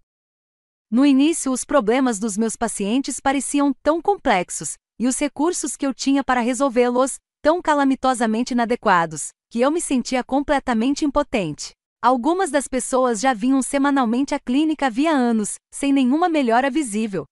No 0.89 1.05
início, 1.05 1.49
os 1.49 1.63
problemas 1.63 2.19
dos 2.19 2.35
meus 2.35 2.57
pacientes 2.57 3.21
pareciam 3.21 3.73
tão 3.81 4.01
complexos, 4.01 4.75
e 4.99 5.07
os 5.07 5.17
recursos 5.17 5.77
que 5.77 5.87
eu 5.87 5.93
tinha 5.93 6.25
para 6.25 6.41
resolvê-los, 6.41 7.19
tão 7.41 7.61
calamitosamente 7.61 8.53
inadequados, 8.53 9.29
que 9.49 9.61
eu 9.61 9.71
me 9.71 9.79
sentia 9.79 10.25
completamente 10.25 11.05
impotente. 11.05 11.71
Algumas 12.03 12.49
das 12.49 12.67
pessoas 12.67 13.19
já 13.19 13.31
vinham 13.31 13.61
semanalmente 13.61 14.33
à 14.33 14.39
clínica 14.39 14.87
havia 14.87 15.11
anos, 15.11 15.59
sem 15.71 15.93
nenhuma 15.93 16.27
melhora 16.27 16.67
visível. 16.67 17.25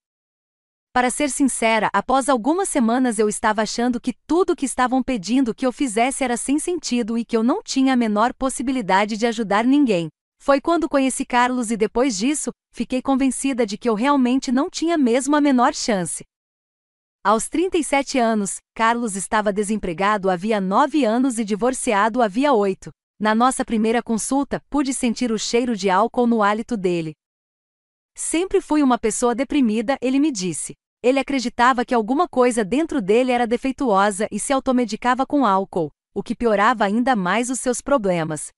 Para 0.92 1.10
ser 1.10 1.28
sincera, 1.28 1.90
após 1.92 2.28
algumas 2.28 2.68
semanas 2.68 3.18
eu 3.18 3.28
estava 3.28 3.62
achando 3.62 4.00
que 4.00 4.14
tudo 4.28 4.52
o 4.52 4.56
que 4.56 4.64
estavam 4.64 5.02
pedindo 5.02 5.52
que 5.52 5.66
eu 5.66 5.72
fizesse 5.72 6.22
era 6.22 6.36
sem 6.36 6.60
sentido 6.60 7.18
e 7.18 7.24
que 7.24 7.36
eu 7.36 7.42
não 7.42 7.60
tinha 7.64 7.94
a 7.94 7.96
menor 7.96 8.32
possibilidade 8.32 9.16
de 9.16 9.26
ajudar 9.26 9.64
ninguém. 9.64 10.08
Foi 10.40 10.60
quando 10.60 10.88
conheci 10.88 11.24
Carlos 11.24 11.72
e 11.72 11.76
depois 11.76 12.16
disso, 12.16 12.52
fiquei 12.72 13.02
convencida 13.02 13.66
de 13.66 13.76
que 13.76 13.88
eu 13.88 13.94
realmente 13.94 14.52
não 14.52 14.70
tinha 14.70 14.96
mesmo 14.96 15.34
a 15.34 15.40
menor 15.40 15.74
chance. 15.74 16.22
Aos 17.24 17.48
37 17.48 18.20
anos, 18.20 18.58
Carlos 18.72 19.16
estava 19.16 19.52
desempregado 19.52 20.30
havia 20.30 20.60
nove 20.60 21.04
anos 21.04 21.40
e 21.40 21.44
divorciado 21.44 22.22
havia 22.22 22.52
oito. 22.52 22.92
Na 23.20 23.34
nossa 23.34 23.66
primeira 23.66 24.02
consulta, 24.02 24.64
pude 24.70 24.94
sentir 24.94 25.30
o 25.30 25.38
cheiro 25.38 25.76
de 25.76 25.90
álcool 25.90 26.26
no 26.26 26.42
hálito 26.42 26.74
dele. 26.74 27.12
Sempre 28.16 28.62
fui 28.62 28.82
uma 28.82 28.98
pessoa 28.98 29.34
deprimida, 29.34 29.98
ele 30.00 30.18
me 30.18 30.32
disse. 30.32 30.74
Ele 31.02 31.18
acreditava 31.18 31.84
que 31.84 31.94
alguma 31.94 32.26
coisa 32.26 32.64
dentro 32.64 33.02
dele 33.02 33.30
era 33.30 33.46
defeituosa 33.46 34.26
e 34.32 34.40
se 34.40 34.54
automedicava 34.54 35.26
com 35.26 35.44
álcool, 35.44 35.90
o 36.14 36.22
que 36.22 36.34
piorava 36.34 36.86
ainda 36.86 37.14
mais 37.14 37.50
os 37.50 37.60
seus 37.60 37.82
problemas. 37.82 38.48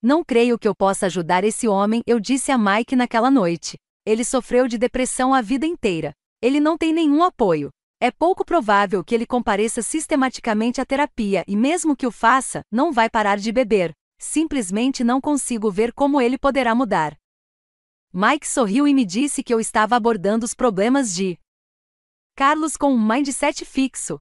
Não 0.00 0.22
creio 0.22 0.56
que 0.56 0.68
eu 0.68 0.74
possa 0.74 1.06
ajudar 1.06 1.42
esse 1.42 1.66
homem, 1.66 2.00
eu 2.06 2.20
disse 2.20 2.52
a 2.52 2.58
Mike 2.58 2.94
naquela 2.94 3.30
noite. 3.30 3.76
Ele 4.06 4.24
sofreu 4.24 4.68
de 4.68 4.78
depressão 4.78 5.34
a 5.34 5.40
vida 5.40 5.66
inteira. 5.66 6.12
Ele 6.40 6.60
não 6.60 6.78
tem 6.78 6.92
nenhum 6.92 7.24
apoio. 7.24 7.70
É 8.06 8.10
pouco 8.10 8.44
provável 8.44 9.02
que 9.02 9.14
ele 9.14 9.24
compareça 9.24 9.80
sistematicamente 9.80 10.78
à 10.78 10.84
terapia 10.84 11.42
e, 11.48 11.56
mesmo 11.56 11.96
que 11.96 12.06
o 12.06 12.10
faça, 12.10 12.62
não 12.70 12.92
vai 12.92 13.08
parar 13.08 13.38
de 13.38 13.50
beber. 13.50 13.94
Simplesmente 14.18 15.02
não 15.02 15.22
consigo 15.22 15.70
ver 15.70 15.90
como 15.90 16.20
ele 16.20 16.36
poderá 16.36 16.74
mudar. 16.74 17.16
Mike 18.12 18.46
sorriu 18.46 18.86
e 18.86 18.92
me 18.92 19.06
disse 19.06 19.42
que 19.42 19.54
eu 19.54 19.58
estava 19.58 19.96
abordando 19.96 20.44
os 20.44 20.52
problemas 20.52 21.14
de 21.14 21.38
Carlos 22.36 22.76
com 22.76 22.92
um 22.92 23.02
mindset 23.02 23.64
fixo. 23.64 24.18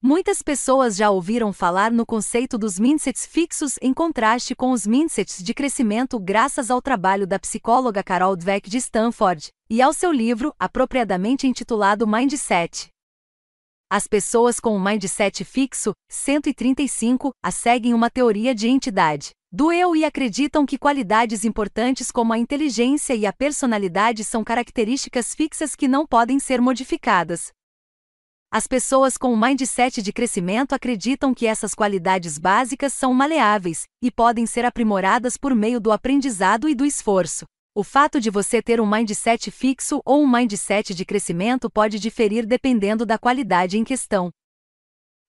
Muitas 0.00 0.42
pessoas 0.42 0.94
já 0.94 1.10
ouviram 1.10 1.52
falar 1.52 1.90
no 1.90 2.06
conceito 2.06 2.56
dos 2.56 2.78
mindsets 2.78 3.26
fixos 3.26 3.74
em 3.82 3.92
contraste 3.92 4.54
com 4.54 4.70
os 4.70 4.86
mindsets 4.86 5.42
de 5.42 5.52
crescimento 5.52 6.20
graças 6.20 6.70
ao 6.70 6.80
trabalho 6.80 7.26
da 7.26 7.36
psicóloga 7.36 8.00
Carol 8.04 8.36
Dweck 8.36 8.70
de 8.70 8.76
Stanford 8.76 9.48
e 9.68 9.82
ao 9.82 9.92
seu 9.92 10.12
livro, 10.12 10.54
apropriadamente 10.56 11.48
intitulado 11.48 12.06
Mindset. 12.06 12.90
As 13.90 14.06
pessoas 14.06 14.60
com 14.60 14.76
um 14.76 14.80
mindset 14.80 15.44
fixo, 15.44 15.92
135, 16.08 17.32
a 17.42 17.50
seguem 17.50 17.92
uma 17.92 18.08
teoria 18.08 18.54
de 18.54 18.68
entidade 18.68 19.32
do 19.50 19.72
eu 19.72 19.96
e 19.96 20.04
acreditam 20.04 20.64
que 20.64 20.78
qualidades 20.78 21.44
importantes 21.44 22.12
como 22.12 22.32
a 22.32 22.38
inteligência 22.38 23.14
e 23.14 23.26
a 23.26 23.32
personalidade 23.32 24.22
são 24.22 24.44
características 24.44 25.34
fixas 25.34 25.74
que 25.74 25.88
não 25.88 26.06
podem 26.06 26.38
ser 26.38 26.60
modificadas. 26.60 27.50
As 28.50 28.66
pessoas 28.66 29.18
com 29.18 29.30
o 29.30 29.38
mindset 29.38 30.00
de 30.00 30.10
crescimento 30.10 30.72
acreditam 30.72 31.34
que 31.34 31.46
essas 31.46 31.74
qualidades 31.74 32.38
básicas 32.38 32.94
são 32.94 33.12
maleáveis 33.12 33.82
e 34.02 34.10
podem 34.10 34.46
ser 34.46 34.64
aprimoradas 34.64 35.36
por 35.36 35.54
meio 35.54 35.78
do 35.78 35.92
aprendizado 35.92 36.66
e 36.66 36.74
do 36.74 36.86
esforço. 36.86 37.44
O 37.74 37.84
fato 37.84 38.18
de 38.18 38.30
você 38.30 38.62
ter 38.62 38.80
um 38.80 38.86
mindset 38.88 39.50
fixo 39.50 40.00
ou 40.02 40.22
um 40.22 40.26
mindset 40.26 40.94
de 40.94 41.04
crescimento 41.04 41.68
pode 41.68 41.98
diferir 41.98 42.46
dependendo 42.46 43.04
da 43.04 43.18
qualidade 43.18 43.76
em 43.76 43.84
questão. 43.84 44.30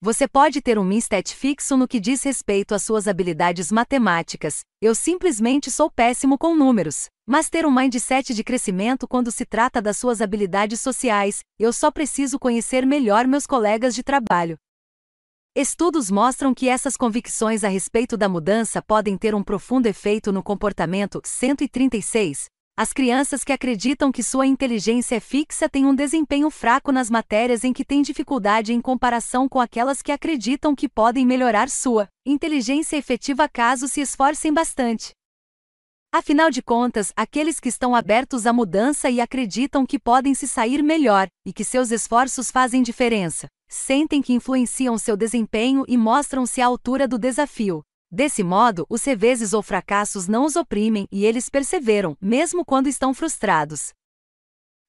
Você 0.01 0.29
pode 0.29 0.61
ter 0.61 0.79
um 0.79 0.83
mindset 0.85 1.35
fixo 1.35 1.75
no 1.75 1.85
que 1.85 1.99
diz 1.99 2.23
respeito 2.23 2.73
às 2.73 2.83
suas 2.83 3.05
habilidades 3.05 3.69
matemáticas. 3.69 4.61
Eu 4.81 4.95
simplesmente 4.95 5.69
sou 5.69 5.91
péssimo 5.91 6.37
com 6.37 6.55
números. 6.55 7.09
Mas 7.27 7.49
ter 7.49 7.65
um 7.65 7.71
mindset 7.71 8.33
de 8.33 8.41
crescimento 8.41 9.05
quando 9.05 9.29
se 9.29 9.45
trata 9.45 9.81
das 9.81 9.97
suas 9.97 10.21
habilidades 10.21 10.79
sociais, 10.79 11.41
eu 11.59 11.73
só 11.73 11.91
preciso 11.91 12.39
conhecer 12.39 12.85
melhor 12.85 13.27
meus 13.27 13.45
colegas 13.45 13.93
de 13.93 14.01
trabalho. 14.01 14.57
Estudos 15.53 16.09
mostram 16.09 16.53
que 16.53 16.69
essas 16.69 16.95
convicções 16.95 17.65
a 17.65 17.67
respeito 17.67 18.15
da 18.15 18.29
mudança 18.29 18.81
podem 18.81 19.17
ter 19.17 19.35
um 19.35 19.43
profundo 19.43 19.85
efeito 19.87 20.31
no 20.31 20.41
comportamento. 20.41 21.19
136. 21.25 22.45
As 22.81 22.93
crianças 22.93 23.43
que 23.43 23.51
acreditam 23.51 24.09
que 24.09 24.23
sua 24.23 24.47
inteligência 24.47 25.17
é 25.17 25.19
fixa 25.19 25.67
têm 25.67 25.85
um 25.85 25.93
desempenho 25.93 26.49
fraco 26.49 26.93
nas 26.93 27.09
matérias 27.09 27.65
em 27.65 27.73
que 27.73 27.83
têm 27.83 28.01
dificuldade 28.01 28.71
em 28.71 28.79
comparação 28.79 29.49
com 29.49 29.59
aquelas 29.59 30.01
que 30.01 30.13
acreditam 30.13 30.73
que 30.73 30.87
podem 30.87 31.25
melhorar 31.25 31.69
sua 31.69 32.07
inteligência 32.25 32.95
efetiva 32.95 33.49
caso 33.49 33.85
se 33.89 33.99
esforcem 33.99 34.53
bastante. 34.53 35.11
Afinal 36.09 36.49
de 36.49 36.61
contas, 36.61 37.11
aqueles 37.17 37.59
que 37.59 37.67
estão 37.67 37.93
abertos 37.93 38.45
à 38.45 38.53
mudança 38.53 39.09
e 39.09 39.19
acreditam 39.19 39.85
que 39.85 39.99
podem 39.99 40.33
se 40.33 40.47
sair 40.47 40.81
melhor 40.81 41.27
e 41.45 41.51
que 41.51 41.65
seus 41.65 41.91
esforços 41.91 42.49
fazem 42.49 42.81
diferença, 42.81 43.49
sentem 43.67 44.21
que 44.21 44.31
influenciam 44.31 44.97
seu 44.97 45.17
desempenho 45.17 45.83
e 45.85 45.97
mostram-se 45.97 46.61
à 46.61 46.67
altura 46.67 47.09
do 47.09 47.19
desafio. 47.19 47.83
Desse 48.11 48.43
modo, 48.43 48.87
os 48.89 49.03
reveses 49.03 49.53
ou 49.53 49.61
fracassos 49.61 50.27
não 50.27 50.45
os 50.45 50.55
oprimem 50.55 51.07
e 51.11 51.25
eles 51.25 51.47
perseveram, 51.47 52.17
mesmo 52.19 52.65
quando 52.65 52.87
estão 52.87 53.13
frustrados. 53.13 53.93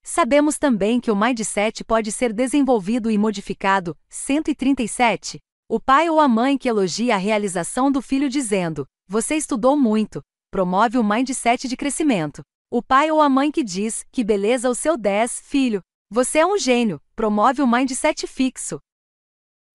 Sabemos 0.03 0.59
também 0.59 0.99
que 0.99 1.11
o 1.11 1.17
mindset 1.17 1.85
pode 1.85 2.11
ser 2.11 2.33
desenvolvido 2.33 3.11
e 3.11 3.19
modificado. 3.19 3.95
137. 4.09 5.39
O 5.69 5.79
pai 5.79 6.09
ou 6.09 6.19
a 6.19 6.27
mãe 6.27 6.57
que 6.57 6.69
elogia 6.69 7.15
a 7.15 7.19
realização 7.19 7.93
do 7.93 8.01
filho 8.01 8.29
dizendo: 8.29 8.87
Você 9.07 9.37
estudou 9.37 9.77
muito, 9.77 10.23
promove 10.51 10.97
o 10.97 11.05
mindset 11.05 11.69
de 11.69 11.77
crescimento. 11.77 12.43
O 12.71 12.83
pai 12.83 13.11
ou 13.11 13.21
a 13.21 13.29
mãe 13.29 13.53
que 13.53 13.63
diz: 13.63 14.03
Que 14.11 14.25
beleza 14.25 14.71
o 14.71 14.75
seu 14.75 14.97
10, 14.97 15.41
filho. 15.45 15.83
Você 16.11 16.39
é 16.39 16.47
um 16.47 16.59
gênio, 16.59 17.01
promove 17.15 17.61
o 17.61 17.67
mindset 17.67 18.27
fixo. 18.27 18.81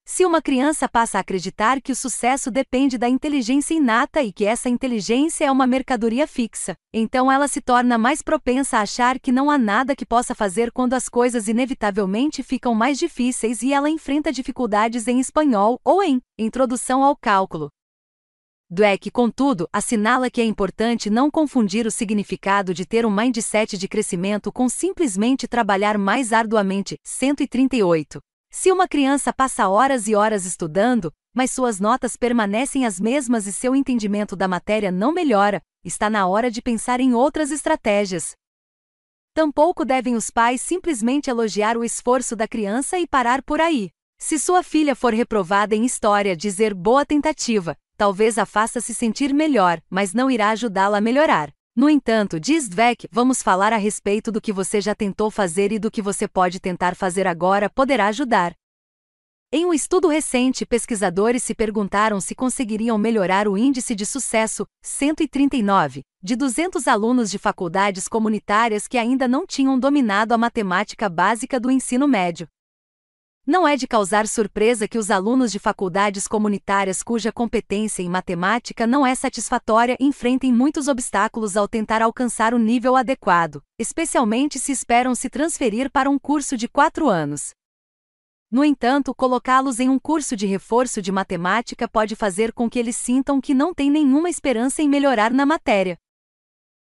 Se 0.07 0.23
uma 0.23 0.39
criança 0.39 0.87
passa 0.87 1.17
a 1.17 1.21
acreditar 1.21 1.81
que 1.81 1.91
o 1.91 1.95
sucesso 1.95 2.51
depende 2.51 2.95
da 2.95 3.09
inteligência 3.09 3.73
inata 3.73 4.21
e 4.21 4.31
que 4.31 4.45
essa 4.45 4.69
inteligência 4.69 5.45
é 5.45 5.51
uma 5.51 5.65
mercadoria 5.65 6.27
fixa, 6.27 6.75
então 6.93 7.31
ela 7.31 7.47
se 7.47 7.59
torna 7.59 7.97
mais 7.97 8.21
propensa 8.21 8.77
a 8.77 8.81
achar 8.81 9.19
que 9.19 9.31
não 9.31 9.49
há 9.49 9.57
nada 9.57 9.95
que 9.95 10.05
possa 10.05 10.35
fazer 10.35 10.71
quando 10.71 10.93
as 10.93 11.09
coisas 11.09 11.47
inevitavelmente 11.47 12.43
ficam 12.43 12.75
mais 12.75 12.99
difíceis 12.99 13.63
e 13.63 13.73
ela 13.73 13.89
enfrenta 13.89 14.31
dificuldades 14.31 15.07
em 15.07 15.19
espanhol 15.19 15.81
ou 15.83 16.03
em 16.03 16.21
Introdução 16.37 17.03
ao 17.03 17.15
Cálculo. 17.15 17.69
Dweck, 18.69 19.09
contudo, 19.09 19.67
assinala 19.73 20.29
que 20.29 20.39
é 20.39 20.45
importante 20.45 21.09
não 21.09 21.31
confundir 21.31 21.87
o 21.87 21.91
significado 21.91 22.75
de 22.75 22.85
ter 22.85 23.07
um 23.07 23.11
mindset 23.11 23.75
de 23.75 23.87
crescimento 23.87 24.51
com 24.51 24.69
simplesmente 24.69 25.47
trabalhar 25.47 25.97
mais 25.97 26.31
arduamente. 26.31 26.95
138. 27.03 28.19
Se 28.57 28.71
uma 28.71 28.87
criança 28.87 29.33
passa 29.33 29.67
horas 29.67 30.07
e 30.07 30.15
horas 30.15 30.45
estudando, 30.45 31.11
mas 31.33 31.51
suas 31.51 31.77
notas 31.77 32.15
permanecem 32.15 32.85
as 32.85 33.01
mesmas 33.01 33.47
e 33.47 33.51
seu 33.51 33.75
entendimento 33.75 34.33
da 34.33 34.47
matéria 34.47 34.93
não 34.93 35.11
melhora, 35.11 35.61
está 35.83 36.09
na 36.09 36.25
hora 36.25 36.49
de 36.49 36.61
pensar 36.61 37.01
em 37.01 37.13
outras 37.13 37.51
estratégias. 37.51 38.31
Tampouco 39.33 39.83
devem 39.83 40.15
os 40.15 40.29
pais 40.29 40.61
simplesmente 40.61 41.29
elogiar 41.29 41.75
o 41.75 41.83
esforço 41.83 42.33
da 42.33 42.47
criança 42.47 42.97
e 42.97 43.05
parar 43.05 43.43
por 43.43 43.59
aí. 43.59 43.89
Se 44.17 44.39
sua 44.39 44.63
filha 44.63 44.95
for 44.95 45.13
reprovada 45.13 45.75
em 45.75 45.83
história, 45.83 46.33
dizer 46.33 46.73
boa 46.73 47.05
tentativa, 47.05 47.75
talvez 47.97 48.37
a 48.37 48.45
faça 48.45 48.79
se 48.79 48.93
sentir 48.95 49.33
melhor, 49.33 49.81
mas 49.89 50.13
não 50.13 50.31
irá 50.31 50.51
ajudá-la 50.51 50.99
a 50.99 51.01
melhorar. 51.01 51.54
No 51.75 51.89
entanto, 51.89 52.39
diz 52.39 52.69
Dweck, 52.69 53.05
vamos 53.11 53.43
falar 53.43 53.73
a 53.73 53.77
respeito 53.77 54.31
do 54.31 54.39
que 54.39 54.53
você 54.53 54.79
já 54.79 54.95
tentou 54.95 55.29
fazer 55.29 55.73
e 55.73 55.79
do 55.79 55.91
que 55.91 56.01
você 56.01 56.25
pode 56.25 56.57
tentar 56.57 56.95
fazer 56.95 57.27
agora 57.27 57.69
poderá 57.69 58.07
ajudar. 58.07 58.53
Em 59.51 59.65
um 59.65 59.73
estudo 59.73 60.07
recente, 60.07 60.65
pesquisadores 60.65 61.43
se 61.43 61.53
perguntaram 61.53 62.21
se 62.21 62.33
conseguiriam 62.33 62.97
melhorar 62.97 63.45
o 63.45 63.57
índice 63.57 63.93
de 63.93 64.05
sucesso, 64.05 64.65
139, 64.81 66.01
de 66.23 66.35
200 66.37 66.87
alunos 66.87 67.29
de 67.29 67.37
faculdades 67.37 68.07
comunitárias 68.07 68.87
que 68.87 68.97
ainda 68.97 69.27
não 69.27 69.45
tinham 69.45 69.77
dominado 69.77 70.33
a 70.33 70.37
matemática 70.37 71.09
básica 71.09 71.59
do 71.59 71.69
ensino 71.69 72.07
médio. 72.07 72.47
Não 73.47 73.67
é 73.67 73.77
de 73.77 73.85
causar 73.85 74.27
surpresa 74.27 74.87
que 74.87 74.97
os 74.97 75.11
alunos 75.11 75.51
de 75.51 75.59
faculdades 75.59 76.27
comunitárias 76.27 77.03
cuja 77.03 77.31
competência 77.31 78.01
em 78.01 78.09
matemática 78.09 78.87
não 78.87 79.05
é 79.05 79.13
satisfatória 79.13 79.95
enfrentem 79.99 80.51
muitos 80.51 80.87
obstáculos 80.87 81.55
ao 81.55 81.67
tentar 81.67 82.01
alcançar 82.01 82.55
o 82.55 82.57
nível 82.57 82.95
adequado, 82.95 83.61
especialmente 83.77 84.57
se 84.57 84.71
esperam 84.71 85.13
se 85.13 85.29
transferir 85.29 85.91
para 85.91 86.09
um 86.09 86.17
curso 86.17 86.57
de 86.57 86.67
quatro 86.67 87.07
anos. 87.07 87.51
No 88.49 88.65
entanto, 88.65 89.13
colocá-los 89.13 89.79
em 89.79 89.89
um 89.89 89.99
curso 89.99 90.35
de 90.35 90.47
reforço 90.47 90.99
de 90.99 91.11
matemática 91.11 91.87
pode 91.87 92.15
fazer 92.15 92.51
com 92.51 92.67
que 92.67 92.79
eles 92.79 92.95
sintam 92.95 93.39
que 93.39 93.53
não 93.53 93.75
têm 93.75 93.91
nenhuma 93.91 94.27
esperança 94.27 94.81
em 94.81 94.89
melhorar 94.89 95.31
na 95.31 95.45
matéria. 95.45 95.99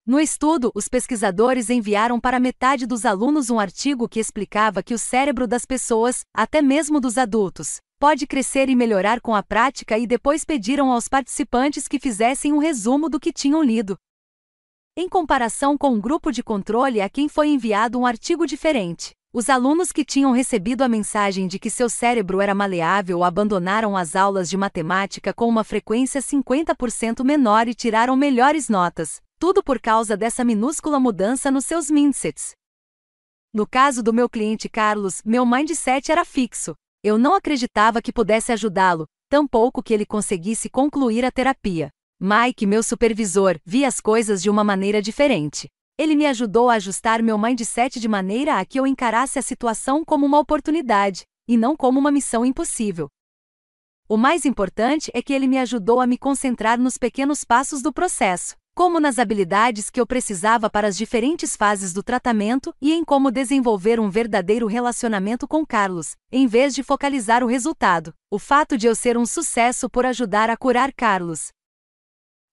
No 0.08 0.20
estudo, 0.20 0.72
os 0.76 0.88
pesquisadores 0.88 1.72
enviaram 1.72 2.20
para 2.20 2.40
metade 2.40 2.86
dos 2.86 3.08
alunos 3.08 3.50
um 3.50 3.60
artigo 3.60 4.08
que 4.08 4.20
explicava 4.20 4.84
que 4.84 4.94
o 4.94 5.00
cérebro 5.00 5.48
das 5.48 5.66
pessoas, 5.66 6.22
até 6.32 6.62
mesmo 6.62 7.02
dos 7.02 7.18
adultos, 7.18 7.78
pode 8.00 8.28
crescer 8.28 8.70
e 8.70 8.76
melhorar 8.76 9.20
com 9.20 9.34
a 9.34 9.42
prática 9.42 9.98
e 9.98 10.06
depois 10.06 10.46
pediram 10.46 10.92
aos 10.92 11.08
participantes 11.08 11.88
que 11.88 11.98
fizessem 11.98 12.54
um 12.54 12.60
resumo 12.60 13.10
do 13.10 13.20
que 13.20 13.34
tinham 13.34 13.64
lido. 13.64 13.98
Em 14.96 15.10
comparação 15.10 15.76
com 15.76 15.90
um 15.90 16.00
grupo 16.00 16.32
de 16.32 16.44
controle 16.44 17.02
a 17.02 17.10
quem 17.10 17.28
foi 17.28 17.48
enviado 17.48 17.98
um 17.98 18.06
artigo 18.06 18.46
diferente, 18.46 19.12
os 19.34 19.50
alunos 19.50 19.92
que 19.92 20.06
tinham 20.06 20.32
recebido 20.32 20.84
a 20.84 20.88
mensagem 20.88 21.48
de 21.48 21.58
que 21.58 21.72
seu 21.72 21.90
cérebro 21.90 22.42
era 22.42 22.54
maleável 22.54 23.24
abandonaram 23.24 23.98
as 23.98 24.16
aulas 24.16 24.52
de 24.52 24.56
matemática 24.56 25.34
com 25.34 25.50
uma 25.50 25.64
frequência 25.64 26.22
50% 26.22 27.24
menor 27.24 27.68
e 27.68 27.74
tiraram 27.74 28.16
melhores 28.16 28.70
notas, 28.70 29.20
tudo 29.46 29.62
por 29.62 29.80
causa 29.80 30.18
dessa 30.18 30.44
minúscula 30.44 31.00
mudança 31.00 31.52
nos 31.52 31.68
seus 31.68 31.92
mindsets. 31.92 32.56
No 33.54 33.68
caso 33.68 34.02
do 34.02 34.12
meu 34.12 34.28
cliente 34.28 34.68
Carlos, 34.68 35.22
meu 35.24 35.46
mindset 35.46 36.12
era 36.12 36.26
fixo. 36.26 36.74
Eu 37.04 37.20
não 37.20 37.36
acreditava 37.36 38.02
que 38.02 38.12
pudesse 38.12 38.52
ajudá-lo, 38.52 39.06
tampouco 39.30 39.84
que 39.84 39.94
ele 39.94 40.04
conseguisse 40.04 40.68
concluir 40.68 41.24
a 41.24 41.30
terapia. 41.30 41.92
Mike, 42.20 42.66
meu 42.66 42.82
supervisor, 42.82 43.60
via 43.64 43.88
as 43.88 44.02
coisas 44.02 44.42
de 44.42 44.50
uma 44.50 44.64
maneira 44.64 45.00
diferente. 45.00 45.70
Ele 45.96 46.16
me 46.16 46.26
ajudou 46.26 46.68
a 46.68 46.78
ajustar 46.78 47.22
meu 47.22 47.38
mindset 47.38 48.00
de 48.00 48.08
maneira 48.08 48.60
a 48.60 48.66
que 48.66 48.80
eu 48.80 48.88
encarasse 48.88 49.38
a 49.38 49.44
situação 49.44 50.04
como 50.04 50.26
uma 50.26 50.40
oportunidade, 50.40 51.22
e 51.48 51.56
não 51.56 51.78
como 51.78 52.00
uma 52.00 52.12
missão 52.12 52.44
impossível. 52.44 53.10
O 54.10 54.18
mais 54.18 54.44
importante 54.44 55.12
é 55.14 55.22
que 55.22 55.32
ele 55.32 55.46
me 55.46 55.60
ajudou 55.60 56.02
a 56.02 56.08
me 56.08 56.18
concentrar 56.18 56.80
nos 56.80 56.98
pequenos 56.98 57.44
passos 57.44 57.84
do 57.84 57.94
processo 57.94 58.56
como 58.76 59.00
nas 59.00 59.18
habilidades 59.18 59.90
que 59.90 60.02
eu 60.02 60.06
precisava 60.06 60.70
para 60.70 60.90
as 60.90 60.98
diferentes 60.98 61.56
fases 61.56 61.94
do 61.94 62.04
tratamento 62.04 62.76
e 62.82 62.92
em 62.92 63.06
como 63.06 63.32
desenvolver 63.32 64.02
um 64.02 64.10
verdadeiro 64.10 64.68
relacionamento 64.68 65.48
com 65.48 65.66
Carlos, 65.66 66.18
em 66.30 66.46
vez 66.46 66.76
de 66.76 66.84
focalizar 66.84 67.42
o 67.42 67.48
resultado, 67.48 68.14
o 68.30 68.38
fato 68.38 68.78
de 68.78 68.86
eu 68.86 68.94
ser 68.94 69.18
um 69.18 69.26
sucesso 69.26 69.90
por 69.90 70.06
ajudar 70.06 70.50
a 70.50 70.58
curar 70.58 70.92
Carlos. 70.92 71.54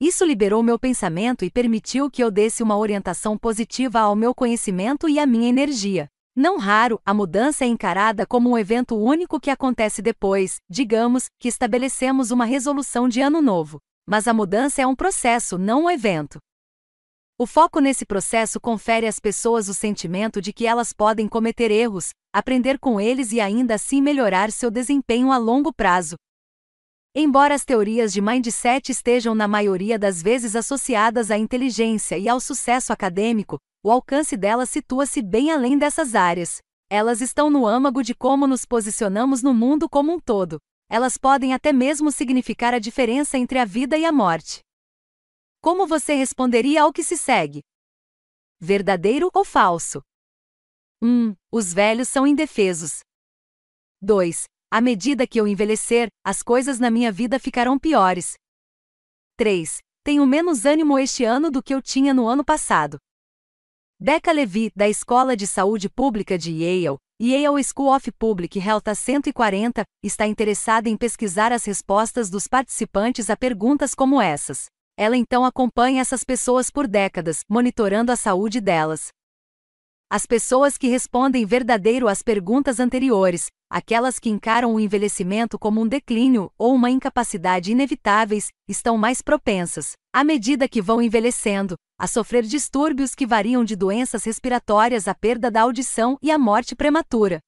Isso 0.01 0.24
liberou 0.24 0.62
meu 0.62 0.78
pensamento 0.78 1.44
e 1.44 1.51
permitiu 1.51 2.08
que 2.08 2.22
eu 2.22 2.31
desse 2.31 2.62
uma 2.62 2.78
orientação 2.78 3.37
positiva 3.37 3.99
ao 3.99 4.15
meu 4.15 4.33
conhecimento 4.33 5.08
e 5.08 5.19
à 5.19 5.26
minha 5.26 5.49
energia. 5.49 6.06
Não 6.37 6.56
raro, 6.56 7.01
a 7.05 7.12
mudança 7.12 7.65
é 7.65 7.69
encarada 7.69 8.24
como 8.26 8.51
um 8.51 8.56
evento 8.56 8.97
único 8.97 9.40
que 9.40 9.51
acontece 9.51 10.01
depois, 10.01 10.60
digamos, 10.71 11.26
que 11.38 11.49
estabelecemos 11.49 12.31
uma 12.31 12.44
resolução 12.44 13.08
de 13.08 13.21
ano 13.21 13.42
novo. 13.42 13.81
Mas 14.06 14.26
a 14.26 14.35
mudança 14.35 14.83
é 14.83 14.86
um 14.86 14.97
processo, 14.97 15.56
não 15.56 15.85
um 15.85 15.90
evento. 15.90 16.38
O 17.38 17.47
foco 17.47 17.81
nesse 17.81 18.04
processo 18.04 18.60
confere 18.60 19.06
às 19.06 19.18
pessoas 19.18 19.68
o 19.68 19.74
sentimento 19.74 20.40
de 20.40 20.52
que 20.52 20.67
elas 20.67 20.92
podem 20.92 21.28
cometer 21.28 21.70
erros, 21.70 22.10
aprender 22.33 22.78
com 22.78 23.01
eles 23.01 23.33
e 23.33 23.40
ainda 23.40 23.74
assim 23.74 24.02
melhorar 24.02 24.51
seu 24.51 24.70
desempenho 24.70 25.33
a 25.33 25.38
longo 25.38 25.72
prazo. 25.72 26.17
Embora 27.15 27.54
as 27.54 27.65
teorias 27.65 28.12
de 28.12 28.20
mindset 28.20 28.90
estejam 28.90 29.35
na 29.35 29.47
maioria 29.47 29.99
das 29.99 30.22
vezes 30.22 30.56
associadas 30.56 31.31
à 31.31 31.38
inteligência 31.38 32.17
e 32.17 32.28
ao 32.28 32.40
sucesso 32.40 32.92
acadêmico, 32.92 33.58
o 33.85 33.90
alcance 33.90 34.36
delas 34.36 34.70
situa-se 34.70 35.20
bem 35.20 35.51
além 35.51 35.76
dessas 35.76 36.15
áreas. 36.15 36.58
Elas 36.90 37.20
estão 37.20 37.51
no 37.51 37.67
âmago 37.67 38.02
de 38.02 38.15
como 38.15 38.47
nos 38.47 38.65
posicionamos 38.65 39.42
no 39.42 39.52
mundo 39.52 39.88
como 39.88 40.12
um 40.12 40.20
todo 40.20 40.58
elas 40.92 41.17
podem 41.17 41.55
até 41.55 41.73
mesmo 41.73 42.12
significar 42.12 42.75
a 42.75 42.78
diferença 42.78 43.39
entre 43.39 43.58
a 43.58 43.65
vida 43.65 43.97
e 43.97 44.05
a 44.05 44.12
morte. 44.12 44.60
Como 45.58 45.87
você 45.87 46.12
responderia 46.12 46.83
ao 46.83 46.92
que 46.92 47.03
se 47.03 47.17
segue? 47.17 47.62
Verdadeiro 48.60 49.31
ou 49.33 49.42
falso? 49.42 50.03
1. 51.01 51.08
Um, 51.08 51.35
os 51.51 51.73
velhos 51.73 52.10
são 52.10 52.26
indefesos. 52.26 53.01
2. 54.03 54.44
À 54.71 54.83
medida 54.83 55.26
que 55.26 55.41
eu 55.41 55.49
envelhecer, 55.49 56.08
as 56.23 56.42
coisas 56.42 56.78
na 56.78 56.91
minha 56.91 57.10
vida 57.10 57.41
ficarão 57.41 57.78
piores. 57.78 58.35
3. 59.39 59.78
Tenho 60.05 60.26
menos 60.26 60.67
ânimo 60.67 60.99
este 60.99 61.25
ano 61.25 61.51
do 61.51 61.62
que 61.62 61.75
eu 61.75 61.81
tinha 61.81 62.12
no 62.12 62.28
ano 62.28 62.44
passado. 62.44 62.99
Becca 64.04 64.33
Levy, 64.33 64.72
da 64.74 64.88
Escola 64.88 65.36
de 65.36 65.47
Saúde 65.47 65.88
Pública 65.88 66.36
de 66.36 66.51
Yale, 66.51 66.99
Yale 67.22 67.62
School 67.62 67.94
of 67.94 68.10
Public 68.10 68.58
Health 68.58 68.92
140, 68.92 69.85
está 70.02 70.26
interessada 70.26 70.88
em 70.88 70.97
pesquisar 70.97 71.52
as 71.52 71.65
respostas 71.65 72.28
dos 72.28 72.49
participantes 72.49 73.31
a 73.31 73.36
perguntas 73.36 73.94
como 73.94 74.20
essas. 74.20 74.65
Ela 74.99 75.17
então 75.17 75.44
acompanha 75.44 76.01
essas 76.01 76.24
pessoas 76.24 76.68
por 76.68 76.88
décadas, 76.88 77.42
monitorando 77.49 78.10
a 78.10 78.17
saúde 78.17 78.60
delas. 78.60 79.10
As 80.14 80.26
pessoas 80.26 80.76
que 80.76 80.88
respondem 80.88 81.46
verdadeiro 81.46 82.06
às 82.06 82.20
perguntas 82.20 82.78
anteriores, 82.78 83.46
aquelas 83.70 84.18
que 84.18 84.28
encaram 84.28 84.74
o 84.74 84.78
envelhecimento 84.78 85.58
como 85.58 85.80
um 85.80 85.88
declínio 85.88 86.52
ou 86.58 86.74
uma 86.74 86.90
incapacidade 86.90 87.72
inevitáveis, 87.72 88.48
estão 88.68 88.98
mais 88.98 89.22
propensas, 89.22 89.92
à 90.12 90.22
medida 90.22 90.68
que 90.68 90.82
vão 90.82 91.00
envelhecendo, 91.00 91.76
a 91.98 92.06
sofrer 92.06 92.42
distúrbios 92.42 93.14
que 93.14 93.24
variam 93.24 93.64
de 93.64 93.74
doenças 93.74 94.24
respiratórias 94.24 95.08
à 95.08 95.14
perda 95.14 95.50
da 95.50 95.62
audição 95.62 96.18
e 96.20 96.30
à 96.30 96.36
morte 96.36 96.76
prematura. 96.76 97.40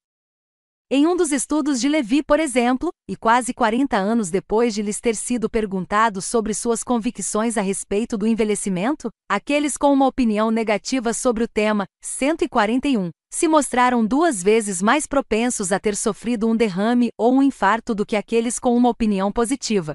Em 0.91 1.07
um 1.07 1.17
dos 1.17 1.33
estudos 1.33 1.81
de 1.81 1.89
Levi, 1.89 2.23
por 2.23 2.39
exemplo, 2.39 2.91
e 3.09 3.17
quase 3.17 3.55
40 3.55 3.97
anos 3.97 4.31
depois 4.31 4.75
de 4.75 4.83
lhes 4.83 5.01
ter 5.01 5.17
sido 5.17 5.49
perguntado 5.49 6.21
sobre 6.21 6.53
suas 6.53 6.85
convicções 6.85 7.57
a 7.57 7.63
respeito 7.63 8.19
do 8.19 8.27
envelhecimento, 8.27 9.09
aqueles 9.27 9.79
com 9.79 9.91
uma 9.93 10.07
opinião 10.07 10.51
negativa 10.51 11.15
sobre 11.15 11.43
o 11.43 11.49
tema, 11.49 11.87
141, 12.03 13.09
se 13.33 13.49
mostraram 13.49 14.05
duas 14.05 14.43
vezes 14.43 14.83
mais 14.83 15.07
propensos 15.07 15.73
a 15.73 15.81
ter 15.81 15.97
sofrido 15.97 16.47
um 16.47 16.55
derrame 16.55 17.09
ou 17.19 17.35
um 17.35 17.43
infarto 17.43 17.95
do 17.95 18.05
que 18.05 18.15
aqueles 18.15 18.59
com 18.59 18.77
uma 18.77 18.91
opinião 18.91 19.33
positiva. 19.33 19.95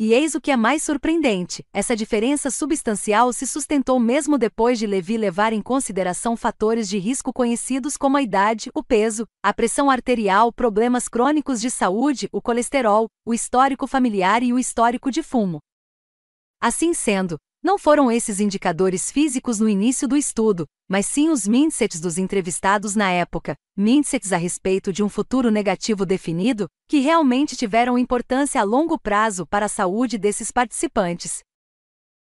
E 0.00 0.12
eis 0.12 0.36
o 0.36 0.40
que 0.40 0.52
é 0.52 0.56
mais 0.56 0.84
surpreendente: 0.84 1.66
essa 1.72 1.96
diferença 1.96 2.52
substancial 2.52 3.32
se 3.32 3.44
sustentou 3.44 3.98
mesmo 3.98 4.38
depois 4.38 4.78
de 4.78 4.86
Levi 4.86 5.16
levar 5.16 5.52
em 5.52 5.60
consideração 5.60 6.36
fatores 6.36 6.88
de 6.88 6.98
risco 6.98 7.32
conhecidos 7.32 7.96
como 7.96 8.16
a 8.16 8.22
idade, 8.22 8.70
o 8.72 8.84
peso, 8.84 9.26
a 9.42 9.52
pressão 9.52 9.90
arterial, 9.90 10.52
problemas 10.52 11.08
crônicos 11.08 11.60
de 11.60 11.68
saúde, 11.68 12.28
o 12.30 12.40
colesterol, 12.40 13.08
o 13.26 13.34
histórico 13.34 13.88
familiar 13.88 14.40
e 14.44 14.52
o 14.52 14.58
histórico 14.58 15.10
de 15.10 15.20
fumo. 15.20 15.58
Assim 16.60 16.94
sendo, 16.94 17.36
não 17.62 17.76
foram 17.76 18.10
esses 18.10 18.40
indicadores 18.40 19.10
físicos 19.10 19.58
no 19.58 19.68
início 19.68 20.06
do 20.06 20.16
estudo, 20.16 20.66
mas 20.88 21.06
sim 21.06 21.28
os 21.28 21.46
mindsets 21.46 22.00
dos 22.00 22.16
entrevistados 22.16 22.94
na 22.94 23.10
época, 23.10 23.54
mindsets 23.76 24.32
a 24.32 24.36
respeito 24.36 24.92
de 24.92 25.02
um 25.02 25.08
futuro 25.08 25.50
negativo 25.50 26.06
definido, 26.06 26.66
que 26.88 27.00
realmente 27.00 27.56
tiveram 27.56 27.98
importância 27.98 28.60
a 28.60 28.64
longo 28.64 28.98
prazo 28.98 29.46
para 29.46 29.66
a 29.66 29.68
saúde 29.68 30.16
desses 30.16 30.50
participantes. 30.50 31.40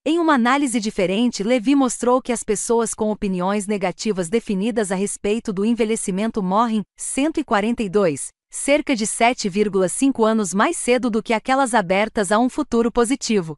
Em 0.05 0.19
uma 0.19 0.35
análise 0.35 0.81
diferente, 0.81 1.45
Levi 1.45 1.77
mostrou 1.77 2.21
que 2.21 2.33
as 2.33 2.43
pessoas 2.43 2.93
com 2.93 3.13
opiniões 3.13 3.69
negativas 3.69 4.29
definidas 4.29 4.91
a 4.91 4.97
respeito 4.97 5.53
do 5.53 5.65
envelhecimento 5.65 6.43
morrem 6.43 6.83
142, 6.97 8.31
cerca 8.51 8.97
de 8.97 9.07
7,5 9.07 10.27
anos 10.27 10.53
mais 10.53 10.77
cedo 10.77 11.09
do 11.09 11.23
que 11.23 11.33
aquelas 11.33 11.73
abertas 11.73 12.33
a 12.33 12.39
um 12.41 12.49
futuro 12.49 12.91
positivo. 12.91 13.57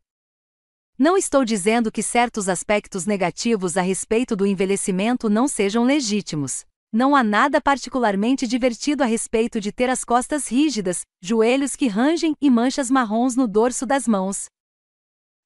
Não 0.96 1.16
estou 1.16 1.44
dizendo 1.44 1.90
que 1.90 2.04
certos 2.04 2.48
aspectos 2.48 3.04
negativos 3.04 3.76
a 3.76 3.82
respeito 3.82 4.36
do 4.36 4.46
envelhecimento 4.46 5.28
não 5.28 5.48
sejam 5.48 5.82
legítimos. 5.82 6.64
Não 6.92 7.16
há 7.16 7.24
nada 7.24 7.60
particularmente 7.60 8.46
divertido 8.46 9.02
a 9.02 9.06
respeito 9.06 9.60
de 9.60 9.72
ter 9.72 9.90
as 9.90 10.04
costas 10.04 10.46
rígidas, 10.46 11.00
joelhos 11.20 11.74
que 11.74 11.88
rangem 11.88 12.36
e 12.40 12.48
manchas 12.48 12.92
marrons 12.92 13.34
no 13.34 13.48
dorso 13.48 13.84
das 13.84 14.06
mãos. 14.06 14.46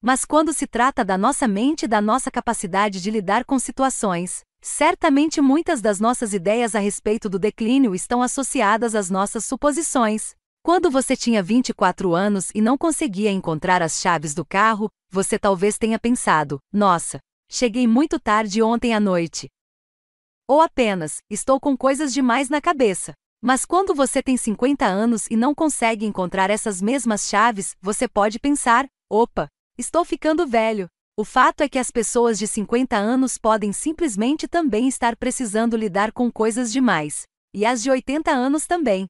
Mas 0.03 0.27
quando 0.27 0.53
se 0.53 0.67
trata 0.67 1.03
da 1.03 1.17
nossa 1.17 1.49
mente 1.49 1.87
e 1.87 1.89
da 1.89 2.03
nossa 2.03 2.31
capacidade 2.31 3.01
de 3.01 3.11
lidar 3.11 3.47
com 3.47 3.59
situações, 3.59 4.43
certamente 4.61 5.41
muitas 5.41 5.81
das 5.81 5.99
nossas 5.99 6.35
ideias 6.35 6.75
a 6.75 6.79
respeito 6.79 7.27
do 7.27 7.39
declínio 7.39 7.95
estão 7.95 8.21
associadas 8.21 8.95
às 8.95 9.09
nossas 9.09 9.47
suposições. 9.47 10.37
Quando 10.69 10.91
você 10.91 11.17
tinha 11.17 11.43
24 11.43 12.15
anos 12.15 12.51
e 12.55 12.61
não 12.61 12.77
conseguia 12.77 13.31
encontrar 13.31 13.81
as 13.81 14.03
chaves 14.03 14.35
do 14.35 14.45
carro, 14.45 14.91
você 15.11 15.39
talvez 15.39 15.79
tenha 15.79 15.99
pensado: 15.99 16.59
nossa, 16.71 17.21
cheguei 17.51 17.87
muito 17.87 18.21
tarde 18.21 18.63
ontem 18.63 18.93
à 18.93 19.01
noite. 19.01 19.49
Ou 20.47 20.61
apenas, 20.61 21.23
estou 21.31 21.59
com 21.59 21.75
coisas 21.75 22.13
demais 22.13 22.51
na 22.51 22.61
cabeça. 22.61 23.15
Mas 23.43 23.65
quando 23.65 23.95
você 23.95 24.23
tem 24.23 24.37
50 24.37 24.85
anos 24.85 25.27
e 25.31 25.37
não 25.39 25.55
consegue 25.55 26.05
encontrar 26.05 26.51
essas 26.51 26.83
mesmas 26.83 27.31
chaves, 27.31 27.75
você 27.81 28.07
pode 28.07 28.39
pensar: 28.39 28.87
opa, 29.11 29.49
estou 29.79 30.05
ficando 30.05 30.47
velho. 30.47 30.87
O 31.17 31.25
fato 31.25 31.63
é 31.63 31.69
que 31.71 31.79
as 31.79 31.91
pessoas 31.91 32.39
de 32.39 32.47
50 32.47 32.95
anos 32.95 33.39
podem 33.39 33.73
simplesmente 33.73 34.47
também 34.47 34.87
estar 34.87 35.17
precisando 35.17 35.79
lidar 35.79 36.13
com 36.13 36.31
coisas 36.31 36.71
demais. 36.71 37.23
E 37.55 37.65
as 37.65 37.83
de 37.83 37.91
80 37.91 38.31
anos 38.31 38.67
também. 38.67 39.07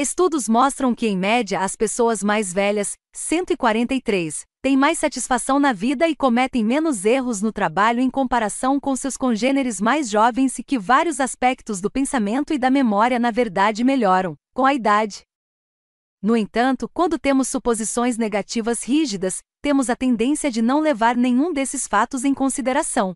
Estudos 0.00 0.48
mostram 0.48 0.94
que, 0.94 1.08
em 1.08 1.18
média, 1.18 1.58
as 1.58 1.74
pessoas 1.74 2.22
mais 2.22 2.52
velhas, 2.52 2.96
143, 3.12 4.46
têm 4.62 4.76
mais 4.76 4.96
satisfação 4.96 5.58
na 5.58 5.72
vida 5.72 6.06
e 6.06 6.14
cometem 6.14 6.64
menos 6.64 7.04
erros 7.04 7.42
no 7.42 7.52
trabalho 7.52 7.98
em 7.98 8.08
comparação 8.08 8.78
com 8.78 8.94
seus 8.94 9.16
congêneres 9.16 9.80
mais 9.80 10.08
jovens 10.08 10.56
e 10.56 10.62
que 10.62 10.78
vários 10.78 11.18
aspectos 11.18 11.80
do 11.80 11.90
pensamento 11.90 12.54
e 12.54 12.58
da 12.60 12.70
memória, 12.70 13.18
na 13.18 13.32
verdade, 13.32 13.82
melhoram 13.82 14.36
com 14.54 14.64
a 14.64 14.72
idade. 14.72 15.22
No 16.22 16.36
entanto, 16.36 16.88
quando 16.94 17.18
temos 17.18 17.48
suposições 17.48 18.16
negativas 18.16 18.84
rígidas, 18.84 19.40
temos 19.60 19.90
a 19.90 19.96
tendência 19.96 20.48
de 20.48 20.62
não 20.62 20.78
levar 20.78 21.16
nenhum 21.16 21.52
desses 21.52 21.88
fatos 21.88 22.24
em 22.24 22.32
consideração. 22.32 23.14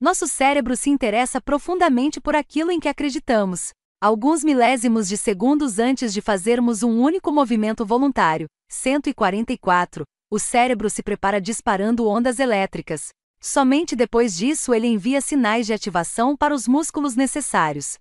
Nosso 0.00 0.26
cérebro 0.26 0.78
se 0.78 0.88
interessa 0.88 1.42
profundamente 1.42 2.22
por 2.22 2.34
aquilo 2.34 2.70
em 2.70 2.80
que 2.80 2.88
acreditamos, 2.88 3.74
alguns 4.04 4.44
milésimos 4.44 5.08
de 5.08 5.16
segundos 5.16 5.78
antes 5.78 6.12
de 6.12 6.20
fazermos 6.20 6.82
um 6.82 7.00
único 7.00 7.32
movimento 7.32 7.86
voluntário, 7.86 8.46
144, 8.68 10.04
o 10.30 10.38
cérebro 10.38 10.90
se 10.90 11.02
prepara 11.02 11.40
disparando 11.40 12.06
ondas 12.06 12.38
elétricas. 12.38 13.08
Somente 13.40 13.96
depois 13.96 14.36
disso 14.36 14.74
ele 14.74 14.88
envia 14.88 15.22
sinais 15.22 15.64
de 15.64 15.72
ativação 15.72 16.36
para 16.36 16.54
os 16.54 16.68
músculos 16.68 17.16
necessários. 17.16 17.96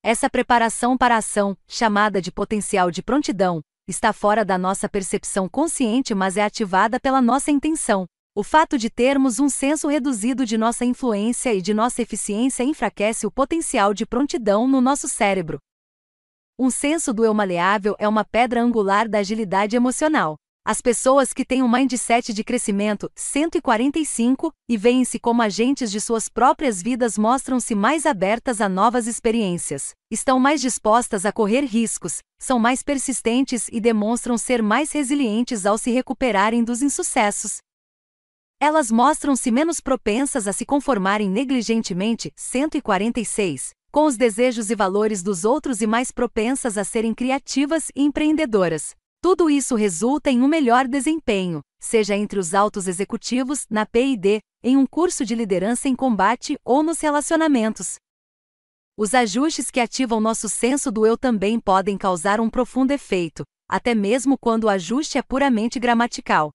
Essa 0.00 0.30
preparação 0.30 0.96
para 0.96 1.16
a 1.16 1.18
ação, 1.18 1.56
chamada 1.66 2.22
de 2.22 2.30
potencial 2.30 2.88
de 2.88 3.02
prontidão, 3.02 3.60
está 3.88 4.12
fora 4.12 4.44
da 4.44 4.56
nossa 4.56 4.88
percepção 4.88 5.48
consciente, 5.48 6.14
mas 6.14 6.36
é 6.36 6.44
ativada 6.44 7.00
pela 7.00 7.20
nossa 7.20 7.50
intenção, 7.50 8.06
o 8.40 8.42
fato 8.42 8.78
de 8.78 8.88
termos 8.88 9.38
um 9.38 9.50
senso 9.50 9.86
reduzido 9.86 10.46
de 10.46 10.56
nossa 10.56 10.82
influência 10.82 11.52
e 11.52 11.60
de 11.60 11.74
nossa 11.74 12.00
eficiência 12.00 12.64
enfraquece 12.64 13.26
o 13.26 13.30
potencial 13.30 13.92
de 13.92 14.06
prontidão 14.06 14.66
no 14.66 14.80
nosso 14.80 15.06
cérebro. 15.06 15.58
Um 16.58 16.70
senso 16.70 17.12
do 17.12 17.22
eu 17.22 17.34
maleável 17.34 17.94
é 17.98 18.08
uma 18.08 18.24
pedra 18.24 18.62
angular 18.62 19.06
da 19.06 19.18
agilidade 19.18 19.76
emocional. 19.76 20.36
As 20.64 20.80
pessoas 20.80 21.34
que 21.34 21.44
têm 21.44 21.62
um 21.62 21.70
mindset 21.70 22.32
de 22.32 22.42
crescimento 22.42 23.10
145 23.14 24.50
e 24.66 24.74
veem-se 24.74 25.20
como 25.20 25.42
agentes 25.42 25.90
de 25.90 26.00
suas 26.00 26.30
próprias 26.30 26.80
vidas 26.80 27.18
mostram-se 27.18 27.74
mais 27.74 28.06
abertas 28.06 28.62
a 28.62 28.70
novas 28.70 29.06
experiências, 29.06 29.92
estão 30.10 30.40
mais 30.40 30.62
dispostas 30.62 31.26
a 31.26 31.32
correr 31.32 31.66
riscos, 31.66 32.20
são 32.40 32.58
mais 32.58 32.82
persistentes 32.82 33.68
e 33.70 33.82
demonstram 33.82 34.38
ser 34.38 34.62
mais 34.62 34.92
resilientes 34.92 35.66
ao 35.66 35.76
se 35.76 35.90
recuperarem 35.90 36.64
dos 36.64 36.80
insucessos, 36.80 37.58
elas 38.60 38.90
mostram-se 38.90 39.50
menos 39.50 39.80
propensas 39.80 40.46
a 40.46 40.52
se 40.52 40.66
conformarem 40.66 41.30
negligentemente, 41.30 42.30
146, 42.36 43.70
com 43.90 44.04
os 44.04 44.18
desejos 44.18 44.70
e 44.70 44.74
valores 44.74 45.22
dos 45.22 45.46
outros 45.46 45.80
e 45.80 45.86
mais 45.86 46.12
propensas 46.12 46.76
a 46.76 46.84
serem 46.84 47.14
criativas 47.14 47.88
e 47.96 48.02
empreendedoras. 48.02 48.94
Tudo 49.22 49.48
isso 49.48 49.74
resulta 49.74 50.30
em 50.30 50.42
um 50.42 50.46
melhor 50.46 50.86
desempenho, 50.86 51.62
seja 51.80 52.14
entre 52.14 52.38
os 52.38 52.52
altos 52.52 52.86
executivos, 52.86 53.64
na 53.70 53.86
PID, 53.86 54.40
em 54.62 54.76
um 54.76 54.86
curso 54.86 55.24
de 55.24 55.34
liderança 55.34 55.88
em 55.88 55.96
combate 55.96 56.58
ou 56.62 56.82
nos 56.82 57.00
relacionamentos. 57.00 57.94
Os 58.94 59.14
ajustes 59.14 59.70
que 59.70 59.80
ativam 59.80 60.20
nosso 60.20 60.50
senso 60.50 60.92
do 60.92 61.06
eu 61.06 61.16
também 61.16 61.58
podem 61.58 61.96
causar 61.96 62.40
um 62.40 62.50
profundo 62.50 62.90
efeito, 62.90 63.42
até 63.66 63.94
mesmo 63.94 64.36
quando 64.38 64.64
o 64.64 64.68
ajuste 64.68 65.16
é 65.16 65.22
puramente 65.22 65.80
gramatical. 65.80 66.50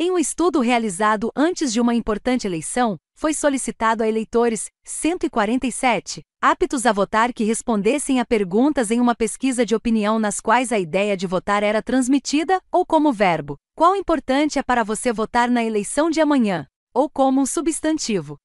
Em 0.00 0.12
um 0.12 0.18
estudo 0.18 0.60
realizado 0.60 1.32
antes 1.34 1.72
de 1.72 1.80
uma 1.80 1.92
importante 1.92 2.46
eleição, 2.46 2.96
foi 3.16 3.34
solicitado 3.34 4.04
a 4.04 4.08
eleitores 4.08 4.70
147 4.84 6.22
aptos 6.40 6.86
a 6.86 6.92
votar 6.92 7.32
que 7.32 7.42
respondessem 7.42 8.20
a 8.20 8.24
perguntas 8.24 8.92
em 8.92 9.00
uma 9.00 9.12
pesquisa 9.12 9.66
de 9.66 9.74
opinião 9.74 10.20
nas 10.20 10.38
quais 10.38 10.70
a 10.70 10.78
ideia 10.78 11.16
de 11.16 11.26
votar 11.26 11.64
era 11.64 11.82
transmitida 11.82 12.62
ou 12.70 12.86
como 12.86 13.12
verbo. 13.12 13.56
Qual 13.74 13.96
importante 13.96 14.56
é 14.56 14.62
para 14.62 14.84
você 14.84 15.12
votar 15.12 15.50
na 15.50 15.64
eleição 15.64 16.08
de 16.08 16.20
amanhã? 16.20 16.68
Ou 16.94 17.10
como 17.10 17.40
um 17.40 17.46
substantivo. 17.46 18.38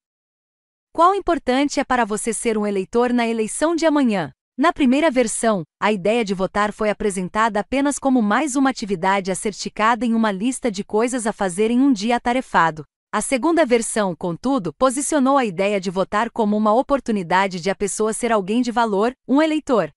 Qual 0.92 1.14
importante 1.14 1.78
é 1.78 1.84
para 1.84 2.04
você 2.04 2.32
ser 2.32 2.58
um 2.58 2.66
eleitor 2.66 3.12
na 3.12 3.28
eleição 3.28 3.76
de 3.76 3.86
amanhã? 3.86 4.32
Na 4.56 4.72
primeira 4.72 5.10
versão, 5.10 5.64
a 5.80 5.90
ideia 5.90 6.24
de 6.24 6.32
votar 6.32 6.72
foi 6.72 6.88
apresentada 6.88 7.58
apenas 7.58 7.98
como 7.98 8.22
mais 8.22 8.54
uma 8.54 8.70
atividade 8.70 9.32
a 9.32 9.34
ser 9.34 9.52
ticada 9.52 10.06
em 10.06 10.14
uma 10.14 10.30
lista 10.30 10.70
de 10.70 10.84
coisas 10.84 11.26
a 11.26 11.32
fazer 11.32 11.72
em 11.72 11.80
um 11.80 11.92
dia 11.92 12.14
atarefado. 12.14 12.84
A 13.12 13.20
segunda 13.20 13.66
versão, 13.66 14.14
contudo, 14.14 14.72
posicionou 14.72 15.36
a 15.36 15.44
ideia 15.44 15.80
de 15.80 15.90
votar 15.90 16.30
como 16.30 16.56
uma 16.56 16.72
oportunidade 16.72 17.58
de 17.58 17.68
a 17.68 17.74
pessoa 17.74 18.12
ser 18.12 18.30
alguém 18.30 18.62
de 18.62 18.70
valor, 18.70 19.12
um 19.26 19.42
eleitor. 19.42 19.90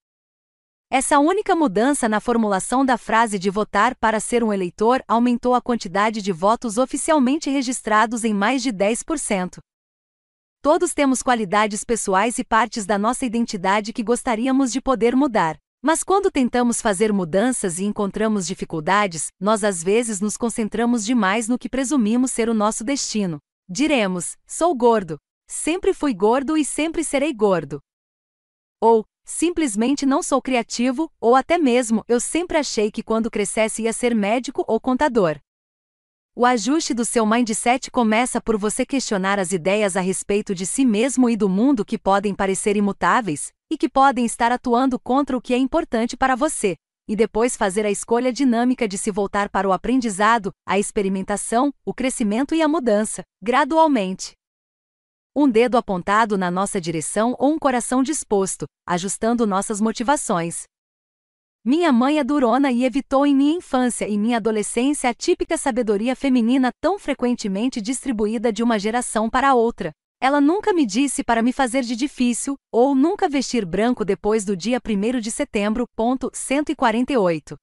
Essa 0.90 1.20
única 1.20 1.56
mudança 1.56 2.10
na 2.10 2.20
formulação 2.20 2.84
da 2.84 2.98
frase 2.98 3.38
de 3.38 3.52
votar 3.52 3.96
para 3.96 4.20
ser 4.20 4.44
um 4.44 4.52
eleitor 4.52 5.04
aumentou 5.08 5.54
a 5.54 5.62
quantidade 5.62 6.20
de 6.20 6.32
votos 6.32 6.80
oficialmente 6.80 7.48
registrados 7.48 8.24
em 8.24 8.34
mais 8.34 8.64
de 8.64 8.74
10%. 8.74 9.60
Todos 10.62 10.94
temos 10.94 11.22
qualidades 11.22 11.84
pessoais 11.84 12.38
e 12.40 12.44
partes 12.44 12.86
da 12.86 12.98
nossa 12.98 13.26
identidade 13.26 13.94
que 13.94 14.04
gostaríamos 14.04 14.72
de 14.72 14.82
poder 14.82 15.16
mudar. 15.16 15.58
Mas 15.82 16.04
quando 16.04 16.32
tentamos 16.32 16.82
fazer 16.82 17.14
mudanças 17.14 17.80
e 17.80 17.86
encontramos 17.86 18.48
dificuldades, 18.48 19.28
nós 19.40 19.64
às 19.64 19.84
vezes 19.84 20.20
nos 20.20 20.36
concentramos 20.36 21.06
demais 21.06 21.48
no 21.48 21.58
que 21.58 21.70
presumimos 21.70 22.32
ser 22.32 22.50
o 22.50 22.54
nosso 22.54 22.84
destino. 22.84 23.40
Diremos: 23.70 24.36
sou 24.46 24.76
gordo. 24.76 25.18
Sempre 25.48 25.94
fui 25.94 26.14
gordo 26.14 26.58
e 26.58 26.66
sempre 26.66 27.04
serei 27.04 27.34
gordo. 27.34 27.80
Ou, 28.82 29.06
simplesmente 29.24 30.06
não 30.06 30.22
sou 30.22 30.42
criativo, 30.42 31.10
ou 31.22 31.36
até 31.36 31.58
mesmo, 31.58 32.04
eu 32.08 32.20
sempre 32.20 32.58
achei 32.58 32.92
que 32.92 33.04
quando 33.04 33.32
crescesse 33.32 33.84
ia 33.84 33.94
ser 33.94 34.14
médico 34.14 34.66
ou 34.68 34.80
contador. 34.80 35.40
O 36.40 36.46
ajuste 36.46 36.94
do 36.94 37.04
seu 37.04 37.26
mindset 37.26 37.90
começa 37.90 38.40
por 38.40 38.60
você 38.60 38.86
questionar 38.86 39.40
as 39.40 39.52
ideias 39.52 39.98
a 39.98 40.02
respeito 40.02 40.54
de 40.54 40.68
si 40.68 40.86
mesmo 40.86 41.28
e 41.28 41.36
do 41.36 41.50
mundo 41.50 41.84
que 41.84 41.98
podem 41.98 42.36
parecer 42.36 42.78
imutáveis, 42.78 43.52
e 43.72 43.76
que 43.76 43.90
podem 43.90 44.24
estar 44.24 44.52
atuando 44.52 45.00
contra 45.00 45.36
o 45.36 45.42
que 45.42 45.52
é 45.52 45.58
importante 45.58 46.16
para 46.16 46.36
você, 46.36 46.76
e 47.08 47.16
depois 47.16 47.58
fazer 47.58 47.88
a 47.88 47.90
escolha 47.90 48.32
dinâmica 48.32 48.88
de 48.88 49.00
se 49.00 49.10
voltar 49.10 49.50
para 49.50 49.68
o 49.68 49.74
aprendizado, 49.74 50.52
a 50.64 50.78
experimentação, 50.78 51.74
o 51.84 51.92
crescimento 51.92 52.54
e 52.54 52.62
a 52.62 52.68
mudança, 52.68 53.24
gradualmente 53.42 54.34
um 55.36 55.50
dedo 55.50 55.76
apontado 55.76 56.38
na 56.38 56.52
nossa 56.52 56.80
direção 56.80 57.36
ou 57.40 57.54
um 57.54 57.58
coração 57.58 58.04
disposto, 58.04 58.68
ajustando 58.88 59.48
nossas 59.48 59.82
motivações. 59.82 60.66
Minha 61.68 61.92
mãe 61.92 62.18
é 62.18 62.24
durona 62.24 62.72
e 62.72 62.86
evitou 62.86 63.26
em 63.26 63.36
minha 63.36 63.58
infância 63.58 64.08
e 64.08 64.18
minha 64.18 64.38
adolescência 64.38 65.10
a 65.10 65.14
típica 65.14 65.58
sabedoria 65.58 66.16
feminina 66.16 66.72
tão 66.80 66.98
frequentemente 66.98 67.82
distribuída 67.82 68.54
de 68.54 68.64
uma 68.64 68.80
geração 68.80 69.30
para 69.30 69.54
outra. 69.54 69.92
Ela 70.22 70.40
nunca 70.40 70.72
me 70.72 70.86
disse 70.86 71.26
para 71.26 71.42
me 71.42 71.52
fazer 71.52 71.84
de 71.84 71.94
difícil, 71.94 72.56
ou 72.72 72.96
nunca 72.96 73.28
vestir 73.28 73.66
branco 73.66 74.06
depois 74.06 74.46
do 74.46 74.56
dia 74.56 74.80
1 74.80 75.20
de 75.20 75.30
setembro. 75.30 75.86
Ponto 75.94 76.32
148. 76.34 77.58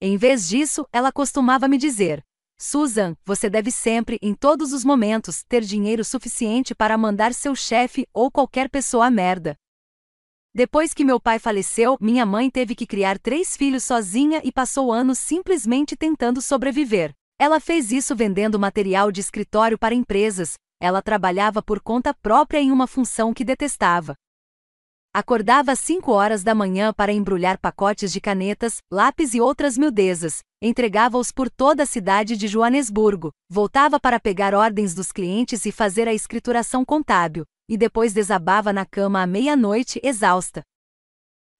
Em 0.00 0.16
vez 0.16 0.48
disso, 0.48 0.86
ela 0.90 1.12
costumava 1.12 1.68
me 1.68 1.76
dizer: 1.76 2.22
Susan, 2.58 3.14
você 3.26 3.50
deve 3.50 3.70
sempre, 3.70 4.18
em 4.22 4.34
todos 4.34 4.72
os 4.72 4.86
momentos, 4.86 5.44
ter 5.46 5.60
dinheiro 5.60 6.02
suficiente 6.02 6.74
para 6.74 6.96
mandar 6.96 7.34
seu 7.34 7.54
chefe 7.54 8.06
ou 8.10 8.30
qualquer 8.30 8.70
pessoa 8.70 9.08
a 9.08 9.10
merda. 9.10 9.54
Depois 10.54 10.92
que 10.92 11.02
meu 11.02 11.18
pai 11.18 11.38
faleceu, 11.38 11.96
minha 11.98 12.26
mãe 12.26 12.50
teve 12.50 12.74
que 12.74 12.86
criar 12.86 13.18
três 13.18 13.56
filhos 13.56 13.84
sozinha 13.84 14.38
e 14.44 14.52
passou 14.52 14.92
anos 14.92 15.18
simplesmente 15.18 15.96
tentando 15.96 16.42
sobreviver. 16.42 17.14
Ela 17.38 17.58
fez 17.58 17.90
isso 17.90 18.14
vendendo 18.14 18.58
material 18.58 19.10
de 19.10 19.20
escritório 19.20 19.78
para 19.78 19.94
empresas, 19.94 20.56
ela 20.78 21.00
trabalhava 21.00 21.62
por 21.62 21.80
conta 21.80 22.12
própria 22.12 22.58
em 22.58 22.70
uma 22.70 22.86
função 22.86 23.32
que 23.32 23.46
detestava. 23.46 24.14
Acordava 25.14 25.72
às 25.72 25.78
5 25.78 26.12
horas 26.12 26.42
da 26.42 26.54
manhã 26.54 26.92
para 26.92 27.12
embrulhar 27.12 27.58
pacotes 27.58 28.12
de 28.12 28.20
canetas, 28.20 28.78
lápis 28.90 29.32
e 29.32 29.40
outras 29.40 29.78
miudezas, 29.78 30.40
entregava-os 30.60 31.32
por 31.32 31.48
toda 31.48 31.84
a 31.84 31.86
cidade 31.86 32.36
de 32.36 32.46
Joanesburgo, 32.46 33.30
voltava 33.48 33.98
para 33.98 34.20
pegar 34.20 34.54
ordens 34.54 34.94
dos 34.94 35.12
clientes 35.12 35.64
e 35.64 35.72
fazer 35.72 36.08
a 36.08 36.14
escrituração 36.14 36.84
contábil, 36.84 37.44
e 37.68 37.76
depois 37.76 38.12
desabava 38.12 38.72
na 38.72 38.84
cama 38.84 39.22
à 39.22 39.26
meia-noite, 39.26 40.00
exausta. 40.02 40.62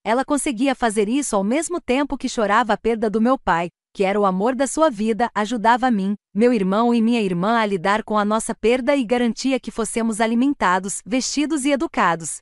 Ela 0.03 0.25
conseguia 0.25 0.75
fazer 0.75 1.07
isso 1.07 1.35
ao 1.35 1.43
mesmo 1.43 1.79
tempo 1.79 2.17
que 2.17 2.27
chorava 2.27 2.73
a 2.73 2.77
perda 2.77 3.09
do 3.09 3.21
meu 3.21 3.37
pai, 3.37 3.69
que 3.93 4.03
era 4.03 4.19
o 4.19 4.25
amor 4.25 4.55
da 4.55 4.67
sua 4.67 4.89
vida, 4.89 5.29
ajudava 5.33 5.87
a 5.87 5.91
mim, 5.91 6.15
meu 6.33 6.51
irmão 6.51 6.93
e 6.93 7.01
minha 7.01 7.21
irmã 7.21 7.59
a 7.59 7.65
lidar 7.65 8.03
com 8.03 8.17
a 8.17 8.25
nossa 8.25 8.53
perda 8.55 8.95
e 8.95 9.05
garantia 9.05 9.59
que 9.59 9.71
fossemos 9.71 10.19
alimentados, 10.19 11.01
vestidos 11.05 11.63
e 11.63 11.71
educados, 11.71 12.39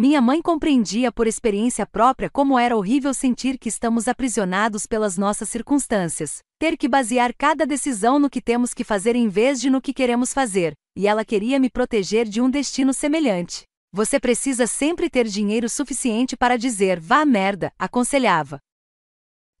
minha 0.00 0.20
mãe 0.20 0.40
compreendia 0.40 1.10
por 1.10 1.26
experiência 1.26 1.84
própria 1.84 2.30
como 2.30 2.56
era 2.56 2.76
horrível 2.76 3.12
sentir 3.12 3.58
que 3.58 3.68
estamos 3.68 4.06
aprisionados 4.06 4.86
pelas 4.86 5.18
nossas 5.18 5.48
circunstâncias, 5.48 6.38
ter 6.56 6.76
que 6.76 6.86
basear 6.86 7.34
cada 7.36 7.66
decisão 7.66 8.16
no 8.16 8.30
que 8.30 8.40
temos 8.40 8.72
que 8.72 8.84
fazer 8.84 9.16
em 9.16 9.28
vez 9.28 9.60
de 9.60 9.68
no 9.68 9.82
que 9.82 9.92
queremos 9.92 10.32
fazer, 10.32 10.72
e 10.98 11.06
ela 11.06 11.24
queria 11.24 11.60
me 11.60 11.70
proteger 11.70 12.28
de 12.28 12.40
um 12.40 12.50
destino 12.50 12.92
semelhante. 12.92 13.62
Você 13.92 14.18
precisa 14.18 14.66
sempre 14.66 15.08
ter 15.08 15.28
dinheiro 15.28 15.68
suficiente 15.68 16.36
para 16.36 16.58
dizer 16.58 16.98
vá 16.98 17.24
merda, 17.24 17.72
aconselhava. 17.78 18.58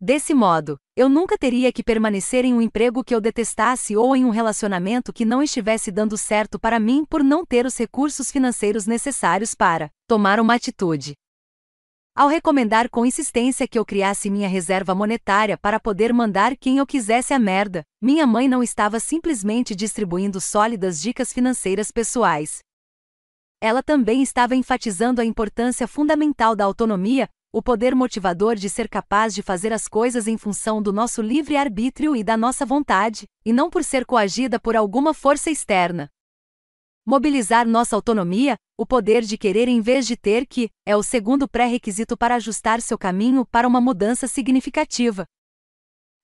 Desse 0.00 0.34
modo, 0.34 0.76
eu 0.96 1.08
nunca 1.08 1.38
teria 1.38 1.72
que 1.72 1.84
permanecer 1.84 2.44
em 2.44 2.52
um 2.52 2.60
emprego 2.60 3.04
que 3.04 3.14
eu 3.14 3.20
detestasse 3.20 3.96
ou 3.96 4.16
em 4.16 4.24
um 4.24 4.30
relacionamento 4.30 5.12
que 5.12 5.24
não 5.24 5.40
estivesse 5.40 5.92
dando 5.92 6.18
certo 6.18 6.58
para 6.58 6.80
mim 6.80 7.04
por 7.04 7.22
não 7.22 7.46
ter 7.46 7.64
os 7.64 7.78
recursos 7.78 8.32
financeiros 8.32 8.84
necessários 8.84 9.54
para 9.54 9.90
tomar 10.08 10.40
uma 10.40 10.56
atitude. 10.56 11.14
Ao 12.18 12.26
recomendar 12.26 12.90
com 12.90 13.06
insistência 13.06 13.68
que 13.68 13.78
eu 13.78 13.84
criasse 13.84 14.28
minha 14.28 14.48
reserva 14.48 14.92
monetária 14.92 15.56
para 15.56 15.78
poder 15.78 16.12
mandar 16.12 16.56
quem 16.56 16.78
eu 16.78 16.84
quisesse 16.84 17.32
a 17.32 17.38
merda, 17.38 17.84
minha 18.02 18.26
mãe 18.26 18.48
não 18.48 18.60
estava 18.60 18.98
simplesmente 18.98 19.72
distribuindo 19.72 20.40
sólidas 20.40 21.00
dicas 21.00 21.32
financeiras 21.32 21.92
pessoais. 21.92 22.58
Ela 23.60 23.84
também 23.84 24.20
estava 24.20 24.56
enfatizando 24.56 25.20
a 25.20 25.24
importância 25.24 25.86
fundamental 25.86 26.56
da 26.56 26.64
autonomia, 26.64 27.28
o 27.52 27.62
poder 27.62 27.94
motivador 27.94 28.56
de 28.56 28.68
ser 28.68 28.88
capaz 28.88 29.32
de 29.32 29.40
fazer 29.40 29.72
as 29.72 29.86
coisas 29.86 30.26
em 30.26 30.36
função 30.36 30.82
do 30.82 30.92
nosso 30.92 31.22
livre 31.22 31.56
arbítrio 31.56 32.16
e 32.16 32.24
da 32.24 32.36
nossa 32.36 32.66
vontade, 32.66 33.28
e 33.44 33.52
não 33.52 33.70
por 33.70 33.84
ser 33.84 34.04
coagida 34.04 34.58
por 34.58 34.74
alguma 34.74 35.14
força 35.14 35.52
externa. 35.52 36.10
Mobilizar 37.10 37.66
nossa 37.66 37.96
autonomia, 37.96 38.58
o 38.76 38.84
poder 38.84 39.22
de 39.22 39.38
querer 39.38 39.66
em 39.66 39.80
vez 39.80 40.06
de 40.06 40.14
ter 40.14 40.46
que, 40.46 40.68
é 40.84 40.94
o 40.94 41.02
segundo 41.02 41.48
pré-requisito 41.48 42.18
para 42.18 42.34
ajustar 42.34 42.82
seu 42.82 42.98
caminho 42.98 43.46
para 43.46 43.66
uma 43.66 43.80
mudança 43.80 44.28
significativa. 44.28 45.24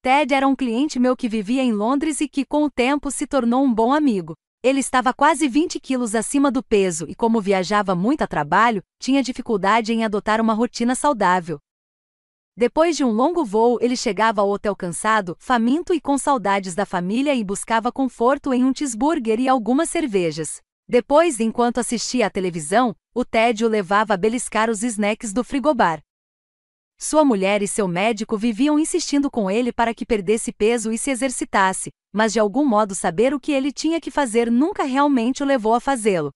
Ted 0.02 0.34
era 0.34 0.46
um 0.46 0.54
cliente 0.54 0.98
meu 0.98 1.16
que 1.16 1.26
vivia 1.26 1.62
em 1.62 1.72
Londres 1.72 2.20
e 2.20 2.28
que, 2.28 2.44
com 2.44 2.64
o 2.64 2.70
tempo, 2.70 3.10
se 3.10 3.26
tornou 3.26 3.64
um 3.64 3.72
bom 3.72 3.94
amigo. 3.94 4.34
Ele 4.62 4.78
estava 4.78 5.14
quase 5.14 5.48
20 5.48 5.80
quilos 5.80 6.14
acima 6.14 6.50
do 6.50 6.62
peso 6.62 7.06
e, 7.08 7.14
como 7.14 7.40
viajava 7.40 7.94
muito 7.94 8.20
a 8.20 8.26
trabalho, 8.26 8.82
tinha 9.00 9.22
dificuldade 9.22 9.90
em 9.90 10.04
adotar 10.04 10.38
uma 10.38 10.52
rotina 10.52 10.94
saudável. 10.94 11.58
Depois 12.54 12.94
de 12.94 13.02
um 13.02 13.10
longo 13.10 13.42
voo, 13.42 13.78
ele 13.80 13.96
chegava 13.96 14.42
ao 14.42 14.50
hotel 14.50 14.76
cansado, 14.76 15.34
faminto 15.40 15.94
e 15.94 16.00
com 16.00 16.18
saudades 16.18 16.74
da 16.74 16.84
família 16.84 17.34
e 17.34 17.42
buscava 17.42 17.90
conforto 17.90 18.52
em 18.52 18.62
um 18.62 18.72
cheeseburger 18.74 19.40
e 19.40 19.48
algumas 19.48 19.88
cervejas. 19.88 20.62
Depois, 20.88 21.40
enquanto 21.40 21.78
assistia 21.78 22.26
à 22.26 22.30
televisão, 22.30 22.94
o 23.14 23.24
Ted 23.24 23.64
o 23.64 23.68
levava 23.68 24.14
a 24.14 24.16
beliscar 24.16 24.68
os 24.68 24.82
snacks 24.82 25.32
do 25.32 25.42
frigobar. 25.42 26.02
Sua 26.98 27.24
mulher 27.24 27.62
e 27.62 27.68
seu 27.68 27.88
médico 27.88 28.36
viviam 28.36 28.78
insistindo 28.78 29.30
com 29.30 29.50
ele 29.50 29.72
para 29.72 29.94
que 29.94 30.06
perdesse 30.06 30.52
peso 30.52 30.92
e 30.92 30.98
se 30.98 31.10
exercitasse, 31.10 31.90
mas 32.12 32.32
de 32.32 32.38
algum 32.38 32.64
modo 32.64 32.94
saber 32.94 33.34
o 33.34 33.40
que 33.40 33.52
ele 33.52 33.72
tinha 33.72 34.00
que 34.00 34.10
fazer 34.10 34.50
nunca 34.50 34.84
realmente 34.84 35.42
o 35.42 35.46
levou 35.46 35.74
a 35.74 35.80
fazê-lo. 35.80 36.30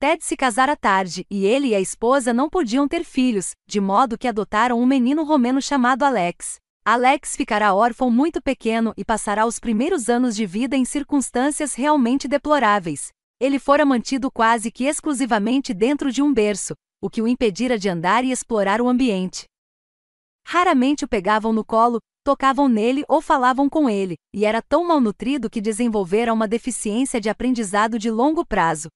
Ted 0.00 0.24
se 0.24 0.36
casara 0.36 0.76
tarde 0.76 1.24
e 1.30 1.46
ele 1.46 1.68
e 1.68 1.74
a 1.74 1.80
esposa 1.80 2.32
não 2.32 2.50
podiam 2.50 2.88
ter 2.88 3.04
filhos, 3.04 3.52
de 3.68 3.80
modo 3.80 4.18
que 4.18 4.26
adotaram 4.26 4.80
um 4.80 4.86
menino 4.86 5.22
romeno 5.22 5.62
chamado 5.62 6.02
Alex. 6.02 6.56
Alex 6.84 7.36
ficará 7.36 7.72
órfão 7.72 8.10
muito 8.10 8.42
pequeno 8.42 8.92
e 8.96 9.04
passará 9.04 9.46
os 9.46 9.60
primeiros 9.60 10.08
anos 10.08 10.34
de 10.34 10.44
vida 10.44 10.76
em 10.76 10.84
circunstâncias 10.84 11.74
realmente 11.74 12.26
deploráveis. 12.26 13.12
Ele 13.42 13.58
fora 13.58 13.84
mantido 13.84 14.30
quase 14.30 14.70
que 14.70 14.84
exclusivamente 14.84 15.74
dentro 15.74 16.12
de 16.12 16.22
um 16.22 16.32
berço, 16.32 16.74
o 17.02 17.10
que 17.10 17.20
o 17.20 17.26
impedira 17.26 17.76
de 17.76 17.88
andar 17.88 18.24
e 18.24 18.30
explorar 18.30 18.80
o 18.80 18.88
ambiente. 18.88 19.46
Raramente 20.46 21.04
o 21.04 21.08
pegavam 21.08 21.52
no 21.52 21.64
colo, 21.64 21.98
tocavam 22.22 22.68
nele 22.68 23.02
ou 23.08 23.20
falavam 23.20 23.68
com 23.68 23.90
ele, 23.90 24.14
e 24.32 24.44
era 24.44 24.62
tão 24.62 24.86
malnutrido 24.86 25.50
que 25.50 25.60
desenvolvera 25.60 26.32
uma 26.32 26.46
deficiência 26.46 27.20
de 27.20 27.28
aprendizado 27.28 27.98
de 27.98 28.12
longo 28.12 28.46
prazo. 28.46 28.86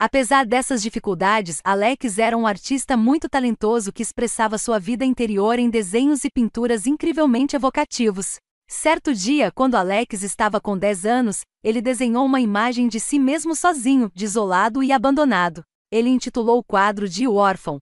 Apesar 0.00 0.44
dessas 0.44 0.82
dificuldades, 0.82 1.60
Alex 1.62 2.18
era 2.18 2.36
um 2.36 2.48
artista 2.48 2.96
muito 2.96 3.28
talentoso 3.28 3.92
que 3.92 4.02
expressava 4.02 4.58
sua 4.58 4.80
vida 4.80 5.04
interior 5.04 5.60
em 5.60 5.70
desenhos 5.70 6.24
e 6.24 6.28
pinturas 6.28 6.88
incrivelmente 6.88 7.54
evocativos. 7.54 8.34
Certo 8.68 9.14
dia, 9.14 9.52
quando 9.52 9.74
Alex 9.74 10.22
estava 10.22 10.60
com 10.60 10.76
10 10.76 11.06
anos, 11.06 11.40
ele 11.62 11.80
desenhou 11.80 12.24
uma 12.24 12.40
imagem 12.40 12.88
de 12.88 12.98
si 12.98 13.18
mesmo 13.18 13.54
sozinho, 13.54 14.10
desolado 14.14 14.82
e 14.82 14.92
abandonado. 14.92 15.62
Ele 15.90 16.08
intitulou 16.08 16.58
o 16.58 16.64
quadro 16.64 17.08
de 17.08 17.28
O 17.28 17.34
Órfão, 17.34 17.78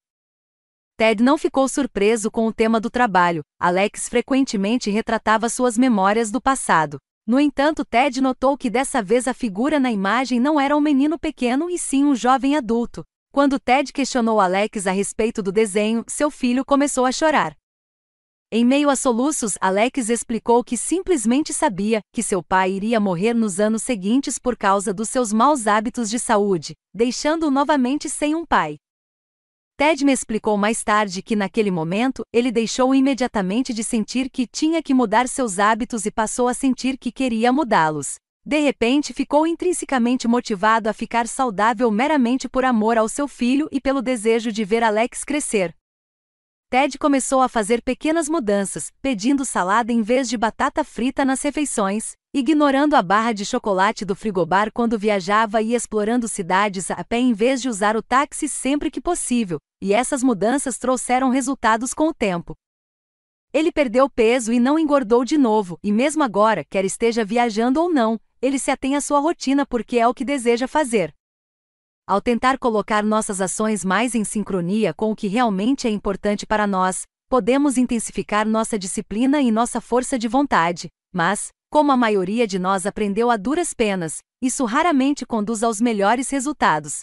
Ted 1.03 1.21
não 1.21 1.39
ficou 1.39 1.67
surpreso 1.69 2.31
com 2.31 2.47
o 2.47 2.53
tema 2.53 2.81
do 2.81 2.91
trabalho. 2.91 3.43
Alex 3.59 4.09
frequentemente 4.09 4.91
retratava 4.91 5.49
suas 5.49 5.77
memórias 5.77 6.31
do 6.31 6.41
passado. 6.41 6.99
No 7.27 7.41
entanto, 7.41 7.85
Ted 7.85 8.21
notou 8.21 8.57
que 8.57 8.71
dessa 8.71 9.03
vez 9.03 9.27
a 9.27 9.35
figura 9.35 9.81
na 9.81 9.91
imagem 9.91 10.39
não 10.39 10.61
era 10.61 10.77
um 10.77 10.81
menino 10.81 11.19
pequeno 11.19 11.71
e 11.71 11.79
sim 11.79 12.05
um 12.05 12.15
jovem 12.15 12.57
adulto. 12.57 13.03
Quando 13.33 13.59
Ted 13.59 13.93
questionou 13.93 14.41
Alex 14.41 14.87
a 14.87 14.93
respeito 14.93 15.43
do 15.43 15.51
desenho, 15.51 16.05
seu 16.07 16.31
filho 16.31 16.65
começou 16.65 17.07
a 17.07 17.13
chorar. 17.13 17.57
Em 18.55 18.67
meio 18.67 18.91
a 18.91 18.97
soluços, 18.97 19.57
Alex 19.63 20.11
explicou 20.11 20.63
que 20.63 20.77
simplesmente 20.77 21.55
sabia 21.55 22.03
que 22.13 22.23
seu 22.23 22.43
pai 22.43 22.73
iria 22.73 23.01
morrer 23.01 23.33
nos 23.33 23.59
anos 23.59 23.83
seguintes 23.83 24.39
por 24.39 24.59
causa 24.59 24.93
dos 24.93 25.09
seus 25.09 25.33
maus 25.33 25.67
hábitos 25.67 26.11
de 26.11 26.19
saúde, 26.19 26.75
deixando-o 26.93 27.51
novamente 27.51 28.11
sem 28.11 28.35
um 28.35 28.45
pai. 28.45 28.77
Ted 29.79 30.05
me 30.05 30.13
explicou 30.13 30.59
mais 30.59 30.85
tarde 30.85 31.23
que 31.23 31.35
naquele 31.35 31.71
momento 31.71 32.27
ele 32.31 32.53
deixou 32.53 32.95
imediatamente 32.95 33.73
de 33.73 33.83
sentir 33.83 34.29
que 34.29 34.47
tinha 34.47 34.83
que 34.83 34.93
mudar 34.93 35.27
seus 35.29 35.59
hábitos 35.59 36.05
e 36.05 36.11
passou 36.11 36.47
a 36.47 36.53
sentir 36.53 36.99
que 36.99 37.11
queria 37.11 37.51
mudá-los. 37.51 38.17
De 38.45 38.59
repente 38.59 39.15
ficou 39.15 39.47
intrinsecamente 39.47 40.29
motivado 40.29 40.91
a 40.91 40.93
ficar 40.93 41.27
saudável 41.27 41.91
meramente 41.91 42.51
por 42.51 42.67
amor 42.67 42.99
ao 42.99 43.09
seu 43.09 43.27
filho 43.27 43.67
e 43.73 43.81
pelo 43.81 44.03
desejo 44.03 44.53
de 44.53 44.63
ver 44.63 44.83
Alex 44.83 45.25
crescer. 45.25 45.75
Ted 46.73 46.99
começou 46.99 47.43
a 47.43 47.51
fazer 47.51 47.83
pequenas 47.83 48.31
mudanças, 48.31 48.91
pedindo 49.03 49.45
salada 49.45 49.93
em 49.93 50.01
vez 50.01 50.27
de 50.27 50.39
batata 50.39 50.83
frita 50.83 51.23
nas 51.23 51.43
refeições, 51.43 52.13
ignorando 52.33 52.97
a 52.97 53.03
barra 53.03 53.35
de 53.35 53.45
chocolate 53.45 54.07
do 54.07 54.17
frigobar 54.17 54.73
quando 54.73 54.99
viajava 54.99 55.61
e 55.61 55.75
explorando 55.75 56.27
cidades 56.27 56.91
a 56.91 57.05
pé 57.05 57.19
em 57.19 57.35
vez 57.35 57.61
de 57.61 57.69
usar 57.69 57.95
o 57.95 58.03
táxi 58.03 58.49
sempre 58.49 58.91
que 58.91 59.03
possível, 59.03 59.59
e 59.83 59.93
essas 59.93 60.23
mudanças 60.23 60.79
trouxeram 60.79 61.29
resultados 61.29 61.93
com 61.93 62.09
o 62.09 62.15
tempo. 62.15 62.55
Ele 63.53 63.71
perdeu 63.71 64.09
peso 64.09 64.51
e 64.51 64.59
não 64.59 64.79
engordou 64.79 65.27
de 65.27 65.37
novo, 65.37 65.79
e 65.83 65.93
mesmo 65.93 66.23
agora, 66.23 66.65
quer 66.65 66.87
esteja 66.87 67.23
viajando 67.23 67.83
ou 67.83 67.93
não, 67.93 68.19
ele 68.41 68.59
se 68.59 68.71
atém 68.71 68.97
à 68.97 69.03
sua 69.03 69.21
rotina 69.21 69.67
porque 69.67 69.99
é 69.99 70.09
o 70.09 70.15
que 70.15 70.25
deseja 70.25 70.67
fazer. 70.67 71.13
Ao 72.05 72.21
tentar 72.21 72.59
colocar 72.59 73.05
nossas 73.05 73.41
ações 73.41 73.85
mais 73.85 74.17
em 74.17 74.25
sincronia 74.25 74.93
com 74.93 75.13
o 75.13 75.17
que 75.17 75.29
realmente 75.29 75.87
é 75.87 75.91
importante 75.91 76.45
para 76.45 76.67
nós, 76.67 77.05
podemos 77.29 77.79
intensificar 77.79 78.47
nossa 78.47 78.77
disciplina 78.77 79.41
e 79.41 79.53
nossa 79.53 79.81
força 79.81 80.19
de 80.19 80.27
vontade, 80.27 80.89
mas, 81.15 81.51
como 81.71 81.93
a 81.93 81.97
maioria 81.97 82.45
de 82.45 82.59
nós 82.59 82.87
aprendeu 82.87 83.31
a 83.31 83.37
duras 83.37 83.73
penas, 83.73 84.19
isso 84.43 84.65
raramente 84.65 85.25
conduz 85.25 85.63
aos 85.63 85.81
melhores 85.81 86.29
resultados. 86.29 87.03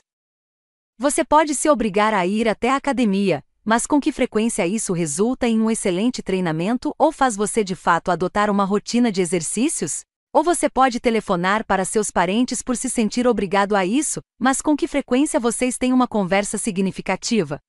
Você 0.97 1.23
pode 1.23 1.55
se 1.55 1.69
obrigar 1.69 2.13
a 2.13 2.27
ir 2.27 2.49
até 2.49 2.69
a 2.69 2.75
academia, 2.75 3.41
mas 3.63 3.87
com 3.87 4.01
que 4.01 4.11
frequência 4.11 4.67
isso 4.67 4.91
resulta 4.91 5.47
em 5.47 5.61
um 5.61 5.71
excelente 5.71 6.21
treinamento 6.21 6.93
ou 6.99 7.09
faz 7.09 7.37
você 7.37 7.63
de 7.63 7.73
fato 7.73 8.11
adotar 8.11 8.49
uma 8.49 8.65
rotina 8.65 9.09
de 9.09 9.21
exercícios? 9.21 10.01
Ou 10.31 10.43
você 10.43 10.69
pode 10.69 10.99
telefonar 10.99 11.65
para 11.65 11.83
seus 11.83 12.11
parentes 12.11 12.61
por 12.61 12.77
se 12.77 12.87
sentir 12.87 13.25
obrigado 13.25 13.75
a 13.75 13.83
isso, 13.83 14.21
mas 14.39 14.61
com 14.61 14.77
que 14.77 14.87
frequência 14.87 15.39
vocês 15.39 15.75
têm 15.75 15.91
uma 15.91 16.07
conversa 16.07 16.55
significativa? 16.55 17.59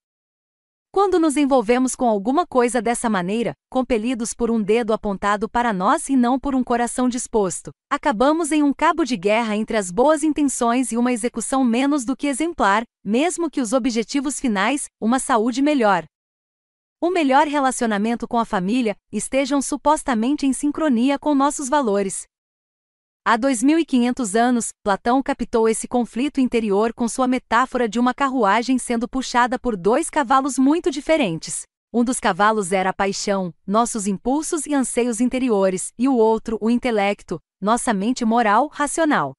Quando 0.93 1.19
nos 1.19 1.39
envolvemos 1.39 1.94
com 1.97 2.07
alguma 2.07 2.47
coisa 2.47 2.83
dessa 2.83 3.09
maneira, 3.09 3.55
compelidos 3.71 4.35
por 4.35 4.51
um 4.51 4.60
dedo 4.60 4.93
apontado 4.93 5.49
para 5.49 5.73
nós 5.73 6.10
e 6.10 6.17
não 6.17 6.39
por 6.39 6.55
um 6.55 6.62
coração 6.62 7.09
disposto, 7.09 7.71
acabamos 7.91 8.53
em 8.53 8.62
um 8.62 8.75
cabo 8.75 9.05
de 9.05 9.17
guerra 9.17 9.57
entre 9.57 9.78
as 9.78 9.91
boas 9.91 10.23
intenções 10.23 10.93
e 10.93 10.99
uma 10.99 11.12
execução 11.12 11.65
menos 11.65 12.05
do 12.05 12.17
que 12.17 12.26
exemplar, 12.26 12.83
mesmo 13.03 13.49
que 13.49 13.60
os 13.60 13.73
objetivos 13.73 14.39
finais, 14.39 14.87
uma 15.01 15.19
saúde 15.19 15.62
melhor, 15.62 16.05
um 17.03 17.10
melhor 17.10 17.47
relacionamento 17.47 18.28
com 18.28 18.39
a 18.39 18.44
família, 18.44 18.94
estejam 19.10 19.62
supostamente 19.62 20.44
em 20.44 20.53
sincronia 20.53 21.19
com 21.19 21.35
nossos 21.35 21.67
valores. 21.67 22.30
Há 23.22 23.38
2.500 23.38 24.35
anos, 24.35 24.69
Platão 24.83 25.22
captou 25.22 25.69
esse 25.69 25.86
conflito 25.86 26.40
interior 26.40 26.94
com 26.94 27.06
sua 27.06 27.28
metáfora 27.28 27.86
de 27.86 27.99
uma 27.99 28.15
carruagem 28.15 28.78
sendo 28.78 29.06
puxada 29.06 29.58
por 29.58 29.76
dois 29.76 30.08
cavalos 30.08 30.58
muito 30.58 30.90
diferentes. 30.90 31.62
Um 31.92 32.03
dos 32.03 32.19
cavalos 32.19 32.72
era 32.72 32.90
a 32.90 32.94
paixão, 32.94 33.53
nossos 33.67 34.06
impulsos 34.06 34.65
e 34.65 34.72
anseios 34.72 35.20
interiores, 35.20 35.92
e 35.99 36.08
o 36.08 36.17
outro, 36.17 36.56
o 36.62 36.70
intelecto, 36.70 37.38
nossa 37.60 37.92
mente 37.92 38.24
moral, 38.24 38.69
racional. 38.69 39.35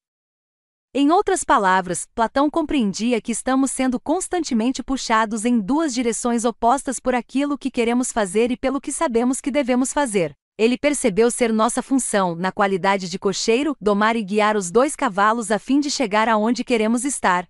Em 0.94 1.10
outras 1.10 1.42
palavras, 1.42 2.06
Platão 2.14 2.48
compreendia 2.48 3.20
que 3.20 3.32
estamos 3.32 3.72
sendo 3.72 3.98
constantemente 3.98 4.80
puxados 4.80 5.44
em 5.44 5.58
duas 5.58 5.92
direções 5.92 6.44
opostas 6.44 7.00
por 7.00 7.16
aquilo 7.16 7.58
que 7.58 7.70
queremos 7.70 8.12
fazer 8.12 8.52
e 8.52 8.56
pelo 8.56 8.80
que 8.80 8.92
sabemos 8.92 9.40
que 9.40 9.50
devemos 9.50 9.92
fazer. 9.92 10.36
Ele 10.62 10.78
percebeu 10.78 11.28
ser 11.28 11.52
nossa 11.52 11.82
função, 11.82 12.36
na 12.36 12.52
qualidade 12.52 13.08
de 13.08 13.18
cocheiro, 13.18 13.76
domar 13.80 14.14
e 14.14 14.22
guiar 14.22 14.56
os 14.56 14.70
dois 14.70 14.94
cavalos 14.94 15.50
a 15.50 15.58
fim 15.58 15.80
de 15.80 15.90
chegar 15.90 16.28
aonde 16.28 16.62
queremos 16.62 17.04
estar. 17.04 17.48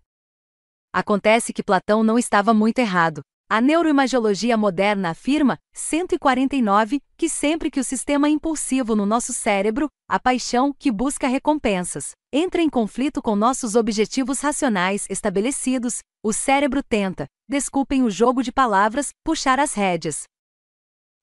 Acontece 0.90 1.52
que 1.52 1.62
Platão 1.62 2.02
não 2.02 2.18
estava 2.18 2.54
muito 2.54 2.78
errado. 2.78 3.20
A 3.50 3.60
neuroimagiologia 3.60 4.56
moderna 4.56 5.10
afirma, 5.10 5.58
149, 5.74 7.02
que 7.14 7.28
sempre 7.28 7.70
que 7.70 7.80
o 7.80 7.84
sistema 7.84 8.30
impulsivo 8.30 8.96
no 8.96 9.04
nosso 9.04 9.34
cérebro, 9.34 9.90
a 10.08 10.18
paixão, 10.18 10.72
que 10.72 10.90
busca 10.90 11.28
recompensas, 11.28 12.12
entra 12.32 12.62
em 12.62 12.70
conflito 12.70 13.20
com 13.20 13.36
nossos 13.36 13.74
objetivos 13.74 14.40
racionais 14.40 15.06
estabelecidos, 15.10 15.98
o 16.24 16.32
cérebro 16.32 16.82
tenta, 16.82 17.26
desculpem 17.46 18.04
o 18.04 18.10
jogo 18.10 18.42
de 18.42 18.50
palavras, 18.50 19.10
puxar 19.22 19.60
as 19.60 19.74
rédeas. 19.74 20.22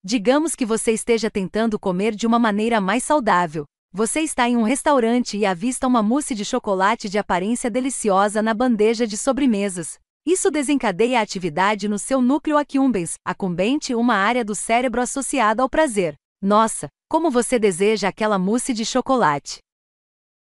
Digamos 0.03 0.56
que 0.56 0.65
você 0.65 0.94
esteja 0.94 1.30
tentando 1.30 1.78
comer 1.78 2.15
de 2.15 2.26
uma 2.26 2.40
maneira 2.40 2.80
mais 2.80 3.03
saudável. 3.03 3.65
Você 3.92 4.22
está 4.22 4.48
em 4.48 4.56
um 4.56 4.64
restaurante 4.64 5.38
e 5.38 5.46
avista 5.46 5.85
uma 5.88 6.01
mousse 6.01 6.33
de 6.33 6.46
chocolate 6.46 7.10
de 7.10 7.17
aparência 7.17 7.69
deliciosa 7.69 8.42
na 8.42 8.53
bandeja 8.53 9.06
de 9.06 9.17
sobremesas. 9.17 9.99
Isso 10.26 10.49
desencadeia 10.49 11.19
a 11.19 11.22
atividade 11.22 11.90
no 11.90 11.99
seu 11.99 12.22
núcleo 12.22 12.58
accumbens, 12.58 13.15
accumbente, 13.26 13.94
uma 13.94 14.15
área 14.15 14.46
do 14.46 14.56
cérebro 14.56 15.01
associada 15.01 15.62
ao 15.62 15.69
prazer. 15.69 16.15
Nossa, 16.42 16.88
como 17.10 17.30
você 17.30 17.60
deseja 17.60 18.08
aquela 18.08 18.40
mousse 18.40 18.74
de 18.74 18.85
chocolate. 18.85 19.58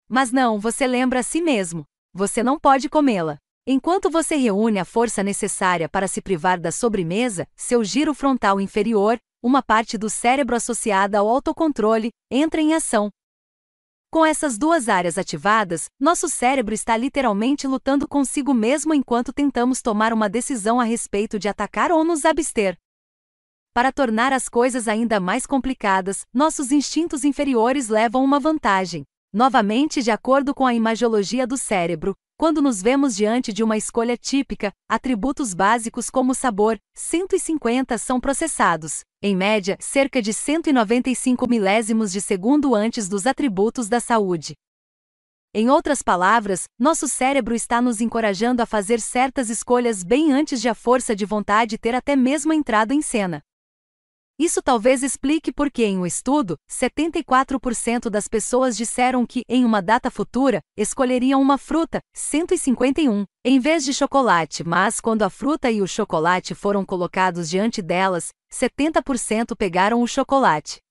Mas 0.09 0.29
não, 0.29 0.59
você 0.59 0.85
lembra 0.85 1.21
a 1.21 1.23
si 1.23 1.41
mesmo. 1.41 1.85
Você 2.13 2.43
não 2.43 2.59
pode 2.59 2.89
comê-la. 2.89 3.37
Enquanto 3.65 4.09
você 4.09 4.35
reúne 4.35 4.79
a 4.79 4.85
força 4.85 5.21
necessária 5.21 5.87
para 5.87 6.07
se 6.07 6.21
privar 6.21 6.59
da 6.59 6.71
sobremesa, 6.71 7.47
seu 7.55 7.83
giro 7.83 8.13
frontal 8.13 8.59
inferior, 8.59 9.17
uma 9.41 9.61
parte 9.61 9.97
do 9.97 10.09
cérebro 10.09 10.55
associada 10.55 11.19
ao 11.19 11.27
autocontrole, 11.27 12.11
entra 12.29 12.61
em 12.61 12.73
ação. 12.73 13.09
Com 14.09 14.25
essas 14.25 14.57
duas 14.57 14.87
áreas 14.87 15.17
ativadas, 15.17 15.89
nosso 15.99 16.29
cérebro 16.29 16.73
está 16.73 16.95
literalmente 16.95 17.67
lutando 17.67 18.07
consigo 18.07 18.53
mesmo 18.53 18.93
enquanto 18.93 19.33
tentamos 19.33 19.81
tomar 19.81 20.13
uma 20.13 20.29
decisão 20.29 20.79
a 20.79 20.83
respeito 20.83 21.37
de 21.37 21.47
atacar 21.49 21.91
ou 21.91 22.03
nos 22.03 22.23
abster. 22.23 22.77
Para 23.73 23.91
tornar 23.91 24.33
as 24.33 24.49
coisas 24.49 24.87
ainda 24.87 25.19
mais 25.19 25.45
complicadas, 25.45 26.25
nossos 26.33 26.71
instintos 26.71 27.23
inferiores 27.23 27.89
levam 27.89 28.23
uma 28.23 28.39
vantagem. 28.39 29.03
Novamente, 29.31 30.01
de 30.01 30.09
acordo 30.09 30.55
com 30.55 30.65
a 30.65 30.73
imagiologia 30.73 31.45
do 31.45 31.57
cérebro, 31.57 32.15
quando 32.37 32.61
nos 32.61 32.83
vemos 32.83 33.15
diante 33.15 33.51
de 33.51 33.63
uma 33.63 33.75
escolha 33.75 34.15
típica, 34.15 34.71
atributos 34.87 35.55
básicos 35.55 36.07
como 36.07 36.35
sabor, 36.35 36.77
150 36.93 37.97
são 37.97 38.19
processados, 38.19 39.01
em 39.23 39.35
média, 39.35 39.75
cerca 39.79 40.21
de 40.21 40.31
195 40.31 41.49
milésimos 41.49 42.11
de 42.11 42.21
segundo 42.21 42.75
antes 42.75 43.09
dos 43.09 43.25
atributos 43.25 43.89
da 43.89 43.99
saúde. 43.99 44.53
Em 45.51 45.71
outras 45.71 46.03
palavras, 46.03 46.65
nosso 46.77 47.07
cérebro 47.07 47.55
está 47.55 47.81
nos 47.81 48.01
encorajando 48.01 48.61
a 48.61 48.67
fazer 48.67 49.01
certas 49.01 49.49
escolhas 49.49 50.03
bem 50.03 50.31
antes 50.31 50.61
de 50.61 50.69
a 50.69 50.75
força 50.75 51.15
de 51.15 51.25
vontade 51.25 51.79
ter 51.79 51.95
até 51.95 52.15
mesmo 52.15 52.53
entrado 52.53 52.91
em 52.91 53.01
cena. 53.01 53.41
Isso 54.39 54.61
talvez 54.61 55.01
explique 55.01 55.51
por 55.51 55.71
que, 55.71 55.83
em 55.83 55.97
um 55.97 56.05
estudo, 56.05 56.57
74% 56.69 58.07
das 58.07 58.27
pessoas 58.27 58.77
disseram 58.77 59.25
que, 59.25 59.41
em 59.49 59.65
uma 59.65 59.81
data 59.81 60.11
futura, 60.11 60.61
escolheriam 60.77 61.41
uma 61.41 61.57
fruta, 61.57 62.01
151, 62.13 63.25
em 63.43 63.59
vez 63.59 63.83
de 63.83 63.95
chocolate, 63.95 64.63
mas 64.63 65.01
quando 65.01 65.23
a 65.23 65.29
fruta 65.31 65.71
e 65.71 65.81
o 65.81 65.87
chocolate 65.87 66.53
foram 66.53 66.85
colocados 66.85 67.49
diante 67.49 67.81
delas, 67.81 68.29
70% 68.53 69.55
pegaram 69.57 70.03
o 70.03 70.07
chocolate. 70.07 70.81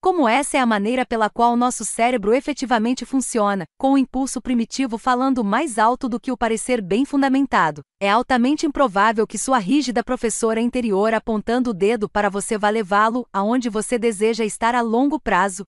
Como 0.00 0.28
essa 0.28 0.56
é 0.56 0.60
a 0.60 0.66
maneira 0.66 1.04
pela 1.04 1.28
qual 1.28 1.56
nosso 1.56 1.84
cérebro 1.84 2.32
efetivamente 2.32 3.04
funciona, 3.04 3.64
com 3.76 3.94
o 3.94 3.98
impulso 3.98 4.40
primitivo 4.40 4.96
falando 4.96 5.42
mais 5.42 5.76
alto 5.76 6.08
do 6.08 6.20
que 6.20 6.30
o 6.30 6.36
parecer 6.36 6.80
bem 6.80 7.04
fundamentado, 7.04 7.82
é 8.00 8.08
altamente 8.08 8.64
improvável 8.64 9.26
que 9.26 9.36
sua 9.36 9.58
rígida 9.58 10.04
professora 10.04 10.60
interior 10.60 11.12
apontando 11.12 11.70
o 11.70 11.74
dedo 11.74 12.08
para 12.08 12.30
você 12.30 12.56
vá 12.56 12.70
levá-lo 12.70 13.26
aonde 13.32 13.68
você 13.68 13.98
deseja 13.98 14.44
estar 14.44 14.72
a 14.72 14.80
longo 14.80 15.18
prazo. 15.18 15.64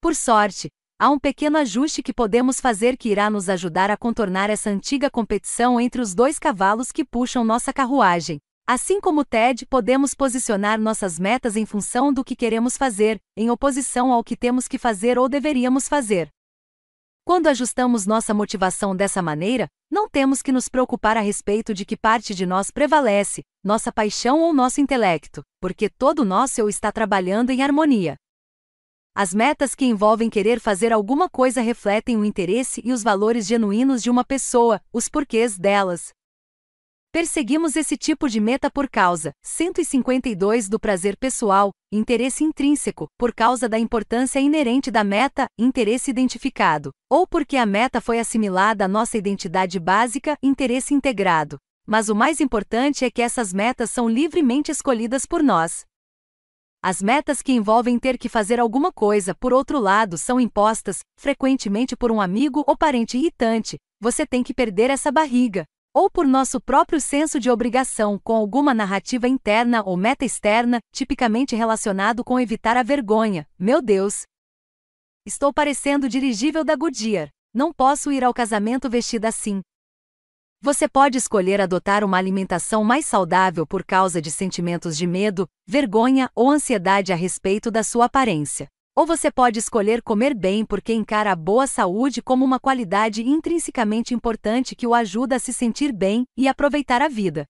Por 0.00 0.14
sorte, 0.14 0.68
há 0.96 1.10
um 1.10 1.18
pequeno 1.18 1.58
ajuste 1.58 2.04
que 2.04 2.14
podemos 2.14 2.60
fazer 2.60 2.96
que 2.96 3.08
irá 3.08 3.28
nos 3.28 3.48
ajudar 3.48 3.90
a 3.90 3.96
contornar 3.96 4.48
essa 4.48 4.70
antiga 4.70 5.10
competição 5.10 5.80
entre 5.80 6.00
os 6.00 6.14
dois 6.14 6.38
cavalos 6.38 6.92
que 6.92 7.04
puxam 7.04 7.42
nossa 7.42 7.72
carruagem. 7.72 8.38
Assim 8.66 8.98
como 8.98 9.26
TED, 9.26 9.66
podemos 9.66 10.14
posicionar 10.14 10.80
nossas 10.80 11.18
metas 11.18 11.54
em 11.54 11.66
função 11.66 12.10
do 12.10 12.24
que 12.24 12.34
queremos 12.34 12.78
fazer, 12.78 13.20
em 13.36 13.50
oposição 13.50 14.10
ao 14.10 14.24
que 14.24 14.34
temos 14.34 14.66
que 14.66 14.78
fazer 14.78 15.18
ou 15.18 15.28
deveríamos 15.28 15.86
fazer. 15.86 16.30
Quando 17.26 17.48
ajustamos 17.48 18.06
nossa 18.06 18.32
motivação 18.32 18.96
dessa 18.96 19.20
maneira, 19.20 19.68
não 19.90 20.08
temos 20.08 20.40
que 20.40 20.50
nos 20.50 20.66
preocupar 20.66 21.14
a 21.14 21.20
respeito 21.20 21.74
de 21.74 21.84
que 21.84 21.94
parte 21.94 22.34
de 22.34 22.46
nós 22.46 22.70
prevalece, 22.70 23.42
nossa 23.62 23.92
paixão 23.92 24.40
ou 24.40 24.54
nosso 24.54 24.80
intelecto, 24.80 25.42
porque 25.60 25.90
todo 25.90 26.24
nosso 26.24 26.58
eu 26.58 26.66
está 26.66 26.90
trabalhando 26.90 27.50
em 27.50 27.62
harmonia. 27.62 28.16
As 29.14 29.34
metas 29.34 29.74
que 29.74 29.84
envolvem 29.84 30.30
querer 30.30 30.58
fazer 30.58 30.90
alguma 30.90 31.28
coisa 31.28 31.60
refletem 31.60 32.16
o 32.16 32.24
interesse 32.24 32.80
e 32.82 32.94
os 32.94 33.02
valores 33.02 33.46
genuínos 33.46 34.02
de 34.02 34.08
uma 34.08 34.24
pessoa, 34.24 34.80
os 34.90 35.06
porquês 35.06 35.58
delas, 35.58 36.14
Perseguimos 37.14 37.76
esse 37.76 37.96
tipo 37.96 38.28
de 38.28 38.40
meta 38.40 38.68
por 38.68 38.90
causa 38.90 39.30
152 39.40 40.68
do 40.68 40.80
prazer 40.80 41.16
pessoal, 41.16 41.70
interesse 41.92 42.42
intrínseco, 42.42 43.06
por 43.16 43.32
causa 43.32 43.68
da 43.68 43.78
importância 43.78 44.40
inerente 44.40 44.90
da 44.90 45.04
meta, 45.04 45.46
interesse 45.56 46.10
identificado, 46.10 46.90
ou 47.08 47.24
porque 47.24 47.56
a 47.56 47.64
meta 47.64 48.00
foi 48.00 48.18
assimilada 48.18 48.86
à 48.86 48.88
nossa 48.88 49.16
identidade 49.16 49.78
básica, 49.78 50.36
interesse 50.42 50.92
integrado. 50.92 51.56
Mas 51.86 52.08
o 52.08 52.16
mais 52.16 52.40
importante 52.40 53.04
é 53.04 53.10
que 53.12 53.22
essas 53.22 53.52
metas 53.52 53.92
são 53.92 54.08
livremente 54.08 54.72
escolhidas 54.72 55.24
por 55.24 55.40
nós. 55.40 55.84
As 56.82 57.00
metas 57.00 57.42
que 57.42 57.52
envolvem 57.52 57.96
ter 57.96 58.18
que 58.18 58.28
fazer 58.28 58.58
alguma 58.58 58.90
coisa, 58.90 59.36
por 59.36 59.52
outro 59.52 59.78
lado, 59.78 60.18
são 60.18 60.40
impostas, 60.40 60.98
frequentemente 61.16 61.96
por 61.96 62.10
um 62.10 62.20
amigo 62.20 62.64
ou 62.66 62.76
parente 62.76 63.16
irritante. 63.16 63.76
Você 64.00 64.26
tem 64.26 64.42
que 64.42 64.52
perder 64.52 64.90
essa 64.90 65.12
barriga 65.12 65.64
ou 65.94 66.10
por 66.10 66.26
nosso 66.26 66.60
próprio 66.60 67.00
senso 67.00 67.38
de 67.38 67.48
obrigação 67.48 68.18
com 68.18 68.34
alguma 68.34 68.74
narrativa 68.74 69.28
interna 69.28 69.80
ou 69.86 69.96
meta 69.96 70.24
externa, 70.24 70.80
tipicamente 70.92 71.54
relacionado 71.54 72.24
com 72.24 72.40
evitar 72.40 72.76
a 72.76 72.82
vergonha. 72.82 73.46
Meu 73.56 73.80
Deus! 73.80 74.22
Estou 75.24 75.52
parecendo 75.54 76.08
dirigível 76.08 76.64
da 76.64 76.74
Goodyear. 76.74 77.30
Não 77.54 77.72
posso 77.72 78.10
ir 78.10 78.24
ao 78.24 78.34
casamento 78.34 78.90
vestida 78.90 79.28
assim. 79.28 79.62
Você 80.60 80.88
pode 80.88 81.18
escolher 81.18 81.60
adotar 81.60 82.02
uma 82.02 82.18
alimentação 82.18 82.82
mais 82.82 83.06
saudável 83.06 83.66
por 83.66 83.84
causa 83.84 84.20
de 84.20 84.30
sentimentos 84.30 84.96
de 84.96 85.06
medo, 85.06 85.46
vergonha 85.66 86.28
ou 86.34 86.50
ansiedade 86.50 87.12
a 87.12 87.16
respeito 87.16 87.70
da 87.70 87.84
sua 87.84 88.06
aparência. 88.06 88.66
Ou 88.96 89.04
você 89.04 89.28
pode 89.28 89.58
escolher 89.58 90.00
comer 90.02 90.34
bem 90.34 90.64
porque 90.64 90.94
encara 90.94 91.32
a 91.32 91.36
boa 91.36 91.66
saúde 91.66 92.22
como 92.22 92.44
uma 92.44 92.60
qualidade 92.60 93.22
intrinsecamente 93.22 94.14
importante 94.14 94.76
que 94.76 94.86
o 94.86 94.94
ajuda 94.94 95.34
a 95.34 95.38
se 95.40 95.52
sentir 95.52 95.92
bem 95.92 96.24
e 96.36 96.46
aproveitar 96.46 97.02
a 97.02 97.08
vida. 97.08 97.44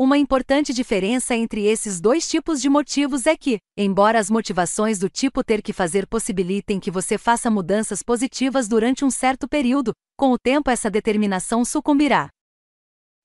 Uma 0.00 0.16
importante 0.16 0.72
diferença 0.72 1.34
entre 1.34 1.66
esses 1.66 2.00
dois 2.00 2.26
tipos 2.26 2.62
de 2.62 2.68
motivos 2.70 3.26
é 3.26 3.36
que, 3.36 3.58
embora 3.76 4.18
as 4.18 4.30
motivações 4.30 4.98
do 4.98 5.10
tipo 5.10 5.44
ter 5.44 5.60
que 5.60 5.72
fazer 5.72 6.06
possibilitem 6.06 6.80
que 6.80 6.90
você 6.90 7.18
faça 7.18 7.50
mudanças 7.50 8.02
positivas 8.02 8.68
durante 8.68 9.04
um 9.04 9.10
certo 9.10 9.46
período, 9.46 9.92
com 10.16 10.30
o 10.32 10.38
tempo 10.38 10.70
essa 10.70 10.88
determinação 10.88 11.62
sucumbirá. 11.62 12.30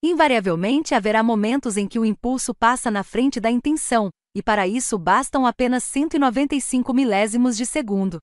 Invariavelmente 0.04 0.94
haverá 0.94 1.24
momentos 1.24 1.78
em 1.78 1.88
que 1.88 2.00
o 2.00 2.04
impulso 2.04 2.54
passa 2.54 2.92
na 2.92 3.04
frente 3.04 3.40
da 3.40 3.50
intenção, 3.50 4.10
e 4.36 4.42
para 4.42 4.68
isso 4.68 4.98
bastam 4.98 5.46
apenas 5.46 5.84
195 5.84 6.94
milésimos 6.94 7.56
de 7.56 7.66
segundo. 7.66 8.20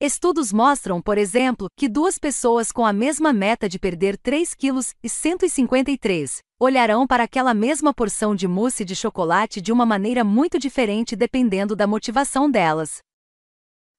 Estudos 0.00 0.52
mostram, 0.52 1.00
por 1.00 1.16
exemplo, 1.16 1.68
que 1.78 1.88
duas 1.88 2.18
pessoas 2.18 2.72
com 2.72 2.84
a 2.84 2.92
mesma 2.92 3.32
meta 3.32 3.68
de 3.68 3.78
perder 3.78 4.18
3 4.18 4.52
quilos 4.54 4.92
e 5.02 5.08
153 5.08 6.40
olharão 6.60 7.06
para 7.06 7.24
aquela 7.24 7.54
mesma 7.54 7.94
porção 7.94 8.34
de 8.34 8.48
mousse 8.48 8.84
de 8.84 8.96
chocolate 8.96 9.60
de 9.60 9.72
uma 9.72 9.86
maneira 9.86 10.24
muito 10.24 10.58
diferente 10.58 11.14
dependendo 11.14 11.76
da 11.76 11.86
motivação 11.86 12.50
delas. 12.50 12.98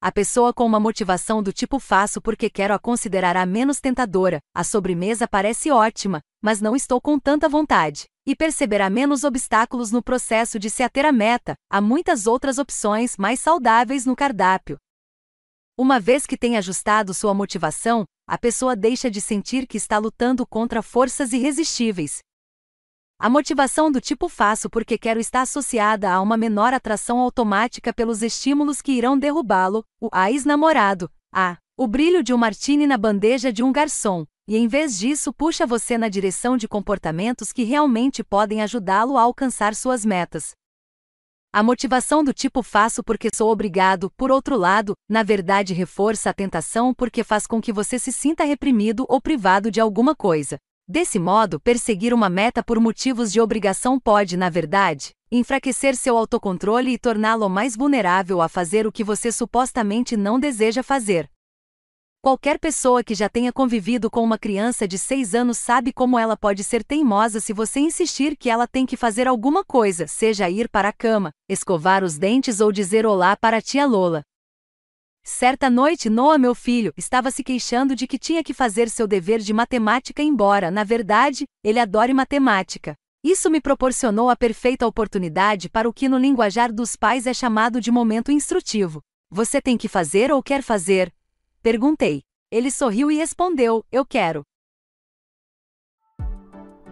A 0.05 0.11
pessoa 0.11 0.53
com 0.53 0.63
uma 0.67 0.79
motivação 0.79 1.41
do 1.41 1.51
tipo 1.51 1.79
faço 1.79 2.21
porque 2.21 2.47
quero 2.47 2.75
a 2.75 2.77
considerará 2.77 3.43
menos 3.43 3.79
tentadora, 3.79 4.37
a 4.53 4.63
sobremesa 4.63 5.27
parece 5.27 5.71
ótima, 5.71 6.21
mas 6.39 6.61
não 6.61 6.75
estou 6.75 7.01
com 7.01 7.17
tanta 7.17 7.49
vontade 7.49 8.03
e 8.23 8.35
perceberá 8.35 8.87
menos 8.87 9.23
obstáculos 9.23 9.91
no 9.91 10.03
processo 10.03 10.59
de 10.59 10.69
se 10.69 10.83
ater 10.83 11.07
à 11.07 11.11
meta, 11.11 11.55
há 11.67 11.81
muitas 11.81 12.27
outras 12.27 12.59
opções 12.59 13.17
mais 13.17 13.39
saudáveis 13.39 14.05
no 14.05 14.15
cardápio. 14.15 14.77
Uma 15.75 15.99
vez 15.99 16.27
que 16.27 16.37
tem 16.37 16.55
ajustado 16.55 17.11
sua 17.11 17.33
motivação, 17.33 18.05
a 18.27 18.37
pessoa 18.37 18.75
deixa 18.75 19.09
de 19.09 19.19
sentir 19.19 19.65
que 19.65 19.75
está 19.75 19.97
lutando 19.97 20.45
contra 20.45 20.83
forças 20.83 21.33
irresistíveis. 21.33 22.19
A 23.17 23.29
motivação 23.29 23.89
do 23.89 24.01
tipo 24.01 24.27
faço 24.27 24.69
porque 24.69 24.97
quero 24.97 25.21
está 25.21 25.41
associada 25.41 26.11
a 26.11 26.21
uma 26.21 26.35
menor 26.35 26.73
atração 26.73 27.17
automática 27.19 27.93
pelos 27.93 28.21
estímulos 28.21 28.81
que 28.81 28.91
irão 28.91 29.17
derrubá-lo, 29.17 29.85
o 30.01 30.09
ex-namorado, 30.27 31.09
a, 31.33 31.57
o 31.77 31.87
brilho 31.87 32.21
de 32.21 32.33
um 32.33 32.37
martini 32.37 32.85
na 32.85 32.97
bandeja 32.97 33.53
de 33.53 33.63
um 33.63 33.71
garçom, 33.71 34.25
e 34.45 34.57
em 34.57 34.67
vez 34.67 34.99
disso 34.99 35.31
puxa 35.31 35.65
você 35.65 35.97
na 35.97 36.09
direção 36.09 36.57
de 36.57 36.67
comportamentos 36.67 37.53
que 37.53 37.63
realmente 37.63 38.21
podem 38.21 38.61
ajudá-lo 38.61 39.17
a 39.17 39.21
alcançar 39.21 39.73
suas 39.75 40.03
metas. 40.03 40.51
A 41.53 41.63
motivação 41.63 42.21
do 42.21 42.33
tipo 42.33 42.61
faço 42.61 43.01
porque 43.01 43.29
sou 43.33 43.49
obrigado, 43.49 44.11
por 44.17 44.29
outro 44.29 44.57
lado, 44.57 44.93
na 45.09 45.23
verdade 45.23 45.73
reforça 45.73 46.31
a 46.31 46.33
tentação 46.33 46.93
porque 46.93 47.23
faz 47.23 47.47
com 47.47 47.61
que 47.61 47.71
você 47.71 47.97
se 47.97 48.11
sinta 48.11 48.43
reprimido 48.43 49.05
ou 49.07 49.21
privado 49.21 49.71
de 49.71 49.79
alguma 49.79 50.13
coisa. 50.13 50.59
Desse 50.87 51.17
modo, 51.17 51.59
perseguir 51.59 52.13
uma 52.13 52.29
meta 52.29 52.63
por 52.63 52.79
motivos 52.79 53.31
de 53.31 53.41
obrigação 53.41 53.99
pode, 53.99 54.37
na 54.37 54.51
verdade, 54.51 55.15
enfraquecer 55.31 55.95
seu 55.95 56.15
autocontrole 56.15 56.91
e 56.91 56.99
torná-lo 56.99 57.49
mais 57.49 57.75
vulnerável 57.75 58.39
a 58.39 58.47
fazer 58.47 58.85
o 58.85 58.91
que 58.91 59.03
você 59.03 59.31
supostamente 59.31 60.15
não 60.15 60.39
deseja 60.39 60.83
fazer. 60.83 61.27
Qualquer 62.21 62.59
pessoa 62.59 63.03
que 63.03 63.15
já 63.15 63.27
tenha 63.27 63.51
convivido 63.51 64.11
com 64.11 64.23
uma 64.23 64.37
criança 64.37 64.87
de 64.87 64.99
6 64.99 65.33
anos 65.33 65.57
sabe 65.57 65.91
como 65.91 66.19
ela 66.19 66.37
pode 66.37 66.63
ser 66.63 66.83
teimosa 66.83 67.39
se 67.39 67.51
você 67.51 67.79
insistir 67.79 68.37
que 68.37 68.49
ela 68.49 68.67
tem 68.67 68.85
que 68.85 68.95
fazer 68.95 69.27
alguma 69.27 69.63
coisa, 69.63 70.05
seja 70.05 70.47
ir 70.51 70.69
para 70.69 70.89
a 70.89 70.93
cama, 70.93 71.31
escovar 71.49 72.03
os 72.03 72.15
dentes 72.15 72.59
ou 72.59 72.71
dizer 72.71 73.07
olá 73.07 73.35
para 73.35 73.57
a 73.57 73.61
tia 73.61 73.87
Lola. 73.87 74.23
Certa 75.27 75.71
noite, 75.71 76.07
Noah, 76.07 76.37
meu 76.37 76.53
filho, 76.53 76.93
estava 76.95 77.31
se 77.31 77.43
queixando 77.43 77.95
de 77.95 78.05
que 78.05 78.19
tinha 78.19 78.43
que 78.43 78.53
fazer 78.53 78.87
seu 78.87 79.07
dever 79.07 79.39
de 79.39 79.51
matemática, 79.53 80.21
embora, 80.21 80.69
na 80.69 80.83
verdade, 80.83 81.45
ele 81.63 81.79
adore 81.79 82.13
matemática. 82.13 82.93
Isso 83.23 83.49
me 83.49 83.59
proporcionou 83.59 84.29
a 84.29 84.35
perfeita 84.35 84.85
oportunidade 84.85 85.67
para 85.67 85.89
o 85.89 85.93
que 85.93 86.07
no 86.07 86.19
linguajar 86.19 86.71
dos 86.71 86.95
pais 86.95 87.25
é 87.25 87.33
chamado 87.33 87.81
de 87.81 87.89
momento 87.89 88.31
instrutivo. 88.31 89.01
Você 89.31 89.59
tem 89.59 89.75
que 89.79 89.87
fazer 89.87 90.31
ou 90.31 90.43
quer 90.43 90.61
fazer? 90.61 91.11
Perguntei. 91.59 92.21
Ele 92.51 92.69
sorriu 92.69 93.09
e 93.09 93.15
respondeu: 93.15 93.83
Eu 93.91 94.05
quero. 94.05 94.43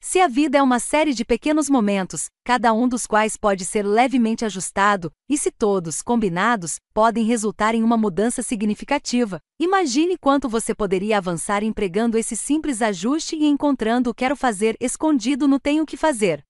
Se 0.00 0.20
a 0.20 0.28
vida 0.28 0.56
é 0.56 0.62
uma 0.62 0.78
série 0.78 1.12
de 1.12 1.24
pequenos 1.24 1.68
momentos, 1.68 2.30
cada 2.44 2.72
um 2.72 2.88
dos 2.88 3.04
quais 3.04 3.36
pode 3.36 3.64
ser 3.64 3.82
levemente 3.84 4.44
ajustado, 4.44 5.10
e 5.28 5.36
se 5.36 5.50
todos, 5.50 6.02
combinados, 6.02 6.76
podem 6.94 7.24
resultar 7.24 7.74
em 7.74 7.82
uma 7.82 7.96
mudança 7.96 8.42
significativa, 8.42 9.40
imagine 9.60 10.16
quanto 10.16 10.48
você 10.48 10.74
poderia 10.74 11.18
avançar 11.18 11.64
empregando 11.64 12.16
esse 12.16 12.36
simples 12.36 12.80
ajuste 12.80 13.36
e 13.36 13.44
encontrando 13.46 14.10
o 14.10 14.14
quero 14.14 14.36
fazer 14.36 14.76
escondido 14.80 15.48
no 15.48 15.58
tenho 15.58 15.84
que 15.84 15.96
fazer. 15.96 16.42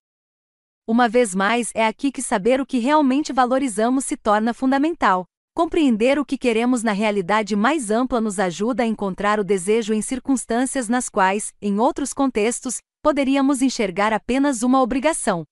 Uma 0.87 1.09
vez 1.09 1.35
mais, 1.35 1.71
é 1.75 1.87
aqui 1.87 2.13
que 2.13 2.23
saber 2.23 2.61
o 2.61 2.67
que 2.67 2.79
realmente 2.79 3.33
valorizamos 3.33 4.05
se 4.05 4.17
torna 4.17 4.55
fundamental. 4.55 5.25
Compreender 5.55 6.21
o 6.21 6.25
que 6.25 6.39
queremos 6.39 6.85
na 6.85 6.93
realidade 6.93 7.57
mais 7.57 7.91
ampla 7.91 8.21
nos 8.21 8.39
ajuda 8.39 8.85
a 8.85 8.87
encontrar 8.87 9.41
o 9.41 9.45
desejo 9.45 9.93
em 9.93 10.01
circunstâncias 10.01 10.89
nas 10.89 11.09
quais, 11.09 11.53
em 11.61 11.81
outros 11.81 12.13
contextos, 12.13 12.79
poderíamos 13.03 13.63
enxergar 13.63 14.13
apenas 14.13 14.63
uma 14.63 14.83
obrigação. 14.83 15.45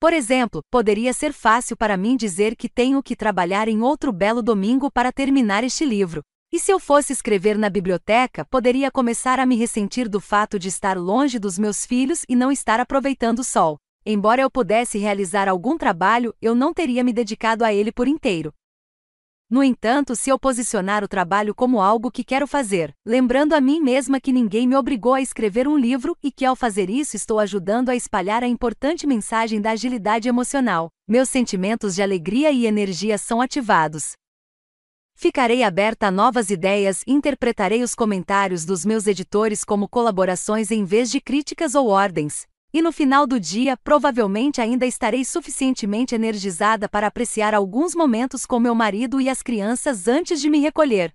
Por 0.00 0.12
exemplo, 0.12 0.62
poderia 0.70 1.12
ser 1.12 1.32
fácil 1.32 1.76
para 1.76 1.96
mim 1.96 2.16
dizer 2.16 2.56
que 2.56 2.68
tenho 2.68 3.02
que 3.02 3.14
trabalhar 3.14 3.68
em 3.68 3.82
outro 3.82 4.12
belo 4.12 4.42
domingo 4.42 4.90
para 4.90 5.12
terminar 5.12 5.62
este 5.62 5.84
livro. 5.84 6.22
E 6.52 6.58
se 6.58 6.70
eu 6.70 6.78
fosse 6.78 7.12
escrever 7.12 7.56
na 7.56 7.70
biblioteca, 7.70 8.44
poderia 8.44 8.90
começar 8.90 9.38
a 9.38 9.46
me 9.46 9.56
ressentir 9.56 10.08
do 10.08 10.20
fato 10.20 10.58
de 10.58 10.68
estar 10.68 10.98
longe 10.98 11.38
dos 11.38 11.58
meus 11.58 11.86
filhos 11.86 12.24
e 12.28 12.36
não 12.36 12.52
estar 12.52 12.80
aproveitando 12.80 13.38
o 13.38 13.44
sol. 13.44 13.78
Embora 14.04 14.42
eu 14.42 14.50
pudesse 14.50 14.98
realizar 14.98 15.48
algum 15.48 15.78
trabalho, 15.78 16.34
eu 16.42 16.54
não 16.54 16.74
teria 16.74 17.04
me 17.04 17.12
dedicado 17.12 17.64
a 17.64 17.72
ele 17.72 17.92
por 17.92 18.08
inteiro. 18.08 18.52
No 19.52 19.62
entanto, 19.62 20.16
se 20.16 20.30
eu 20.30 20.38
posicionar 20.38 21.04
o 21.04 21.08
trabalho 21.08 21.54
como 21.54 21.82
algo 21.82 22.10
que 22.10 22.24
quero 22.24 22.46
fazer, 22.46 22.90
lembrando 23.04 23.52
a 23.52 23.60
mim 23.60 23.82
mesma 23.82 24.18
que 24.18 24.32
ninguém 24.32 24.66
me 24.66 24.74
obrigou 24.74 25.12
a 25.12 25.20
escrever 25.20 25.68
um 25.68 25.76
livro 25.76 26.16
e 26.22 26.32
que 26.32 26.46
ao 26.46 26.56
fazer 26.56 26.88
isso 26.88 27.16
estou 27.16 27.38
ajudando 27.38 27.90
a 27.90 27.94
espalhar 27.94 28.42
a 28.42 28.48
importante 28.48 29.06
mensagem 29.06 29.60
da 29.60 29.72
agilidade 29.72 30.26
emocional, 30.26 30.88
meus 31.06 31.28
sentimentos 31.28 31.94
de 31.94 32.02
alegria 32.02 32.50
e 32.50 32.64
energia 32.64 33.18
são 33.18 33.42
ativados. 33.42 34.12
Ficarei 35.14 35.62
aberta 35.62 36.06
a 36.06 36.10
novas 36.10 36.48
ideias 36.48 37.02
e 37.06 37.12
interpretarei 37.12 37.82
os 37.82 37.94
comentários 37.94 38.64
dos 38.64 38.86
meus 38.86 39.06
editores 39.06 39.64
como 39.64 39.86
colaborações 39.86 40.70
em 40.70 40.82
vez 40.82 41.10
de 41.10 41.20
críticas 41.20 41.74
ou 41.74 41.88
ordens, 41.88 42.46
e 42.72 42.80
no 42.80 42.90
final 42.90 43.26
do 43.26 43.38
dia, 43.38 43.76
provavelmente 43.76 44.60
ainda 44.60 44.86
estarei 44.86 45.24
suficientemente 45.24 46.14
energizada 46.14 46.88
para 46.88 47.06
apreciar 47.06 47.54
alguns 47.54 47.94
momentos 47.94 48.46
com 48.46 48.58
meu 48.58 48.74
marido 48.74 49.20
e 49.20 49.28
as 49.28 49.42
crianças 49.42 50.08
antes 50.08 50.40
de 50.40 50.48
me 50.48 50.58
recolher. 50.58 51.12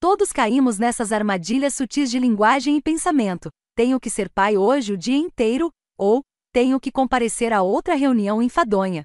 Todos 0.00 0.32
caímos 0.32 0.78
nessas 0.78 1.12
armadilhas 1.12 1.74
sutis 1.74 2.10
de 2.10 2.18
linguagem 2.18 2.76
e 2.76 2.82
pensamento. 2.82 3.48
Tenho 3.76 4.00
que 4.00 4.10
ser 4.10 4.28
pai 4.28 4.56
hoje 4.56 4.92
o 4.92 4.96
dia 4.96 5.16
inteiro, 5.16 5.70
ou 5.96 6.22
tenho 6.52 6.80
que 6.80 6.90
comparecer 6.90 7.52
a 7.52 7.62
outra 7.62 7.94
reunião 7.94 8.42
enfadonha. 8.42 9.04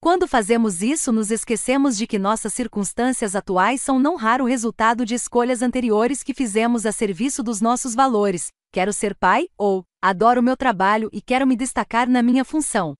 Quando 0.00 0.26
fazemos 0.26 0.82
isso, 0.82 1.12
nos 1.12 1.30
esquecemos 1.30 1.96
de 1.96 2.06
que 2.06 2.18
nossas 2.18 2.52
circunstâncias 2.52 3.36
atuais 3.36 3.80
são 3.80 3.98
não 3.98 4.16
raro 4.16 4.44
resultado 4.44 5.04
de 5.04 5.14
escolhas 5.14 5.62
anteriores 5.62 6.22
que 6.22 6.34
fizemos 6.34 6.84
a 6.84 6.92
serviço 6.92 7.42
dos 7.42 7.60
nossos 7.60 7.94
valores. 7.94 8.48
Quero 8.72 8.92
ser 8.92 9.14
pai, 9.14 9.48
ou 9.56 9.84
Adoro 10.04 10.42
meu 10.42 10.56
trabalho 10.56 11.08
e 11.12 11.22
quero 11.22 11.46
me 11.46 11.54
destacar 11.54 12.08
na 12.08 12.24
minha 12.24 12.44
função. 12.44 12.96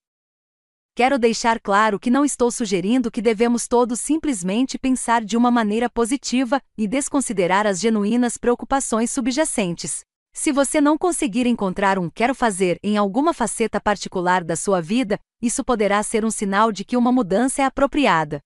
Quero 0.94 1.18
deixar 1.18 1.58
claro 1.58 1.98
que 1.98 2.08
não 2.08 2.24
estou 2.24 2.48
sugerindo 2.48 3.10
que 3.10 3.20
devemos 3.20 3.66
todos 3.66 3.98
simplesmente 3.98 4.78
pensar 4.78 5.24
de 5.24 5.36
uma 5.36 5.50
maneira 5.50 5.90
positiva 5.90 6.62
e 6.78 6.86
desconsiderar 6.86 7.66
as 7.66 7.80
genuínas 7.80 8.36
preocupações 8.36 9.10
subjacentes. 9.10 10.02
Se 10.32 10.52
você 10.52 10.80
não 10.80 10.96
conseguir 10.96 11.44
encontrar 11.44 11.98
um 11.98 12.08
quero 12.08 12.36
fazer 12.36 12.78
em 12.84 12.96
alguma 12.96 13.34
faceta 13.34 13.80
particular 13.80 14.44
da 14.44 14.54
sua 14.54 14.80
vida, 14.80 15.18
isso 15.42 15.64
poderá 15.64 16.00
ser 16.04 16.24
um 16.24 16.30
sinal 16.30 16.70
de 16.70 16.84
que 16.84 16.96
uma 16.96 17.10
mudança 17.10 17.62
é 17.62 17.64
apropriada. 17.64 18.38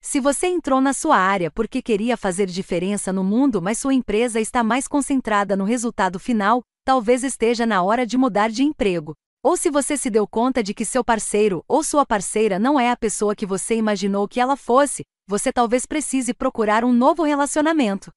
Se 0.00 0.18
você 0.18 0.48
entrou 0.48 0.80
na 0.80 0.92
sua 0.92 1.16
área 1.16 1.48
porque 1.48 1.80
queria 1.80 2.16
fazer 2.16 2.46
diferença 2.46 3.12
no 3.12 3.22
mundo, 3.22 3.62
mas 3.62 3.78
sua 3.78 3.94
empresa 3.94 4.40
está 4.40 4.64
mais 4.64 4.88
concentrada 4.88 5.56
no 5.56 5.62
resultado 5.62 6.18
final, 6.18 6.60
talvez 6.84 7.22
esteja 7.24 7.64
na 7.64 7.82
hora 7.82 8.06
de 8.06 8.16
mudar 8.16 8.50
de 8.50 8.62
emprego. 8.62 9.14
Ou 9.42 9.56
se 9.56 9.70
você 9.70 9.96
se 9.96 10.08
deu 10.08 10.26
conta 10.26 10.62
de 10.62 10.72
que 10.72 10.84
seu 10.84 11.04
parceiro 11.04 11.64
ou 11.66 11.82
sua 11.82 12.06
parceira 12.06 12.58
não 12.58 12.78
é 12.78 12.90
a 12.90 12.96
pessoa 12.96 13.34
que 13.34 13.44
você 13.44 13.74
imaginou 13.74 14.28
que 14.28 14.38
ela 14.38 14.56
fosse, 14.56 15.04
você 15.26 15.52
talvez 15.52 15.84
precise 15.84 16.32
procurar 16.32 16.84
um 16.84 16.92
novo 16.92 17.24
relacionamento. 17.24 18.12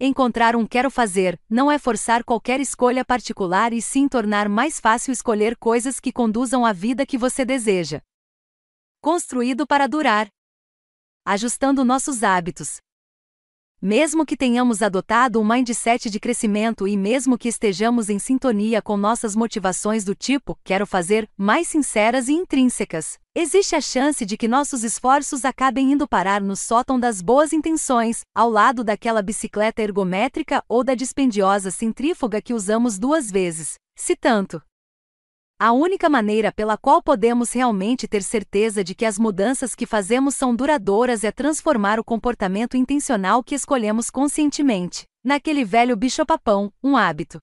Encontrar 0.00 0.56
um 0.56 0.66
quero 0.66 0.90
fazer 0.90 1.38
não 1.48 1.70
é 1.70 1.78
forçar 1.78 2.24
qualquer 2.24 2.60
escolha 2.60 3.04
particular 3.04 3.72
e 3.72 3.82
sim 3.82 4.08
tornar 4.08 4.48
mais 4.48 4.80
fácil 4.80 5.12
escolher 5.12 5.56
coisas 5.56 6.00
que 6.00 6.10
conduzam 6.10 6.64
à 6.64 6.72
vida 6.72 7.06
que 7.06 7.18
você 7.18 7.44
deseja. 7.44 8.00
Construído 9.00 9.66
para 9.66 9.86
durar. 9.86 10.28
Ajustando 11.24 11.84
nossos 11.84 12.22
hábitos. 12.22 12.80
Mesmo 13.84 14.24
que 14.24 14.36
tenhamos 14.36 14.80
adotado 14.80 15.40
um 15.40 15.44
mindset 15.44 16.08
de 16.08 16.20
crescimento 16.20 16.86
e 16.86 16.96
mesmo 16.96 17.36
que 17.36 17.48
estejamos 17.48 18.08
em 18.08 18.16
sintonia 18.16 18.80
com 18.80 18.96
nossas 18.96 19.34
motivações 19.34 20.04
do 20.04 20.14
tipo 20.14 20.56
quero 20.62 20.86
fazer 20.86 21.28
mais 21.36 21.66
sinceras 21.66 22.28
e 22.28 22.32
intrínsecas, 22.32 23.18
existe 23.34 23.74
a 23.74 23.80
chance 23.80 24.24
de 24.24 24.36
que 24.36 24.46
nossos 24.46 24.84
esforços 24.84 25.44
acabem 25.44 25.90
indo 25.90 26.06
parar 26.06 26.40
no 26.40 26.54
sótão 26.54 26.96
das 26.96 27.20
boas 27.20 27.52
intenções, 27.52 28.20
ao 28.32 28.48
lado 28.48 28.84
daquela 28.84 29.20
bicicleta 29.20 29.82
ergométrica 29.82 30.62
ou 30.68 30.84
da 30.84 30.94
dispendiosa 30.94 31.72
centrífuga 31.72 32.40
que 32.40 32.54
usamos 32.54 33.00
duas 33.00 33.32
vezes. 33.32 33.74
Se 33.96 34.14
tanto, 34.14 34.62
a 35.64 35.70
única 35.70 36.08
maneira 36.08 36.50
pela 36.50 36.76
qual 36.76 37.00
podemos 37.00 37.52
realmente 37.52 38.08
ter 38.08 38.24
certeza 38.24 38.82
de 38.82 38.96
que 38.96 39.04
as 39.04 39.16
mudanças 39.16 39.76
que 39.76 39.86
fazemos 39.86 40.34
são 40.34 40.56
duradouras 40.56 41.22
é 41.22 41.30
transformar 41.30 42.00
o 42.00 42.04
comportamento 42.04 42.76
intencional 42.76 43.44
que 43.44 43.54
escolhemos 43.54 44.10
conscientemente, 44.10 45.04
naquele 45.22 45.64
velho 45.64 45.96
bicho-papão, 45.96 46.72
um 46.82 46.96
hábito. 46.96 47.38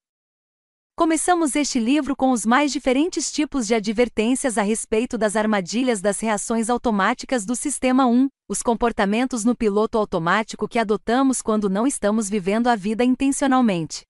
Começamos 0.97 1.55
este 1.55 1.79
livro 1.79 2.13
com 2.13 2.31
os 2.31 2.45
mais 2.45 2.73
diferentes 2.73 3.31
tipos 3.31 3.65
de 3.65 3.73
advertências 3.73 4.57
a 4.57 4.63
respeito 4.63 5.17
das 5.17 5.37
armadilhas 5.37 6.01
das 6.01 6.19
reações 6.19 6.69
automáticas 6.69 7.45
do 7.45 7.55
Sistema 7.55 8.05
1, 8.05 8.27
os 8.49 8.61
comportamentos 8.61 9.45
no 9.45 9.55
piloto 9.55 9.97
automático 9.97 10.67
que 10.67 10.77
adotamos 10.77 11.41
quando 11.41 11.69
não 11.69 11.87
estamos 11.87 12.29
vivendo 12.29 12.67
a 12.67 12.75
vida 12.75 13.05
intencionalmente. 13.05 14.08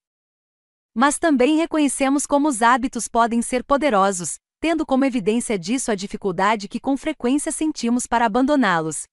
Mas 1.00 1.18
também 1.18 1.56
reconhecemos 1.56 2.26
como 2.26 2.50
os 2.50 2.62
hábitos 2.62 3.08
podem 3.08 3.42
ser 3.42 3.64
poderosos, 3.64 4.36
tendo 4.60 4.86
como 4.86 5.06
evidência 5.06 5.58
disso 5.58 5.94
a 5.94 5.96
dificuldade 5.96 6.68
que 6.68 6.78
com 6.78 6.98
frequência 6.98 7.54
sentimos 7.54 8.06
para 8.06 8.26
abandoná-los. 8.26 9.04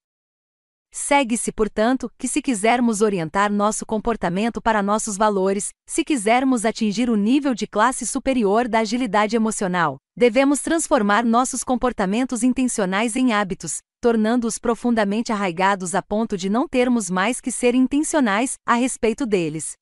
Segue-se, 0.91 1.53
portanto, 1.53 2.11
que 2.19 2.27
se 2.27 2.43
quisermos 2.43 3.03
orientar 3.03 3.53
nosso 3.53 3.87
comportamento 3.87 4.61
para 4.61 4.83
nossos 4.83 5.17
valores, 5.17 5.69
se 5.87 6.03
quisermos 6.03 6.65
atingir 6.65 7.09
o 7.09 7.15
nível 7.15 7.55
de 7.55 7.69
classe 7.69 8.05
superior 8.05 8.67
da 8.67 8.81
agilidade 8.81 9.37
emocional, 9.37 9.97
devemos 10.17 10.63
transformar 10.63 11.25
nossos 11.25 11.63
comportamentos 11.63 12.43
intencionais 12.43 13.15
em 13.15 13.33
hábitos, 13.33 13.79
tornando-os 14.01 14.59
profundamente 14.59 15.31
arraigados 15.31 15.95
a 15.95 16.03
ponto 16.03 16.37
de 16.37 16.51
não 16.51 16.67
termos 16.67 17.09
mais 17.09 17.41
que 17.41 17.53
ser 17.53 17.77
intencionais 17.77 18.55
a 18.67 18.75
respeito 18.75 19.25
deles. 19.25 19.75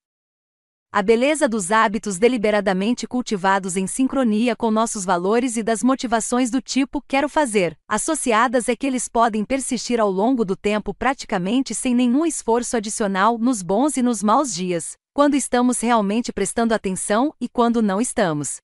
A 0.96 1.02
beleza 1.02 1.48
dos 1.48 1.72
hábitos 1.72 2.18
deliberadamente 2.18 3.04
cultivados 3.04 3.76
em 3.76 3.84
sincronia 3.84 4.54
com 4.54 4.70
nossos 4.70 5.04
valores 5.04 5.56
e 5.56 5.62
das 5.64 5.82
motivações 5.82 6.52
do 6.52 6.62
tipo 6.62 7.02
quero 7.02 7.28
fazer, 7.28 7.76
associadas 7.88 8.68
é 8.68 8.76
que 8.76 8.86
eles 8.86 9.08
podem 9.08 9.44
persistir 9.44 9.98
ao 9.98 10.08
longo 10.08 10.44
do 10.44 10.54
tempo 10.54 10.94
praticamente 10.94 11.74
sem 11.74 11.96
nenhum 11.96 12.24
esforço 12.24 12.76
adicional 12.76 13.36
nos 13.38 13.60
bons 13.60 13.96
e 13.96 14.02
nos 14.02 14.22
maus 14.22 14.54
dias, 14.54 14.96
quando 15.12 15.34
estamos 15.34 15.80
realmente 15.80 16.32
prestando 16.32 16.72
atenção 16.72 17.34
e 17.40 17.48
quando 17.48 17.82
não 17.82 18.00
estamos. 18.00 18.58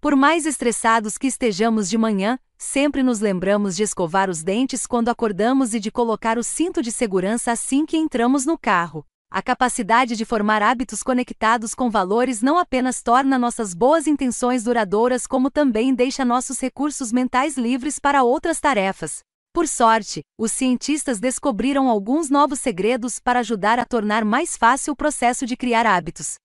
Por 0.00 0.16
mais 0.16 0.46
estressados 0.46 1.18
que 1.18 1.26
estejamos 1.26 1.90
de 1.90 1.98
manhã, 1.98 2.38
sempre 2.56 3.02
nos 3.02 3.20
lembramos 3.20 3.76
de 3.76 3.82
escovar 3.82 4.30
os 4.30 4.42
dentes 4.42 4.86
quando 4.86 5.10
acordamos 5.10 5.74
e 5.74 5.80
de 5.80 5.90
colocar 5.90 6.38
o 6.38 6.42
cinto 6.42 6.80
de 6.80 6.90
segurança 6.90 7.52
assim 7.52 7.84
que 7.84 7.98
entramos 7.98 8.46
no 8.46 8.56
carro. 8.56 9.04
A 9.36 9.42
capacidade 9.42 10.16
de 10.16 10.24
formar 10.24 10.62
hábitos 10.62 11.02
conectados 11.02 11.74
com 11.74 11.90
valores 11.90 12.40
não 12.40 12.56
apenas 12.56 13.02
torna 13.02 13.38
nossas 13.38 13.74
boas 13.74 14.06
intenções 14.06 14.64
duradouras, 14.64 15.26
como 15.26 15.50
também 15.50 15.94
deixa 15.94 16.24
nossos 16.24 16.58
recursos 16.58 17.12
mentais 17.12 17.58
livres 17.58 17.98
para 17.98 18.22
outras 18.22 18.58
tarefas. 18.60 19.18
Por 19.52 19.68
sorte, 19.68 20.22
os 20.38 20.52
cientistas 20.52 21.20
descobriram 21.20 21.90
alguns 21.90 22.30
novos 22.30 22.60
segredos 22.60 23.20
para 23.20 23.40
ajudar 23.40 23.78
a 23.78 23.84
tornar 23.84 24.24
mais 24.24 24.56
fácil 24.56 24.94
o 24.94 24.96
processo 24.96 25.44
de 25.44 25.54
criar 25.54 25.84
hábitos. 25.84 26.36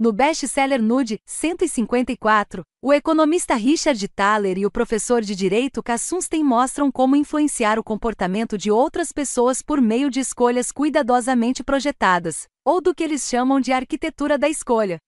No 0.00 0.12
best-seller 0.12 0.80
Nude 0.80 1.18
154, 1.26 2.62
o 2.80 2.92
economista 2.92 3.56
Richard 3.56 4.06
Thaler 4.06 4.56
e 4.56 4.64
o 4.64 4.70
professor 4.70 5.22
de 5.22 5.34
direito 5.34 5.82
Kassunstein 5.82 6.44
mostram 6.44 6.88
como 6.88 7.16
influenciar 7.16 7.80
o 7.80 7.82
comportamento 7.82 8.56
de 8.56 8.70
outras 8.70 9.10
pessoas 9.10 9.60
por 9.60 9.80
meio 9.80 10.08
de 10.08 10.20
escolhas 10.20 10.70
cuidadosamente 10.70 11.64
projetadas, 11.64 12.46
ou 12.64 12.80
do 12.80 12.94
que 12.94 13.02
eles 13.02 13.22
chamam 13.28 13.60
de 13.60 13.72
arquitetura 13.72 14.38
da 14.38 14.48
escolha. 14.48 14.98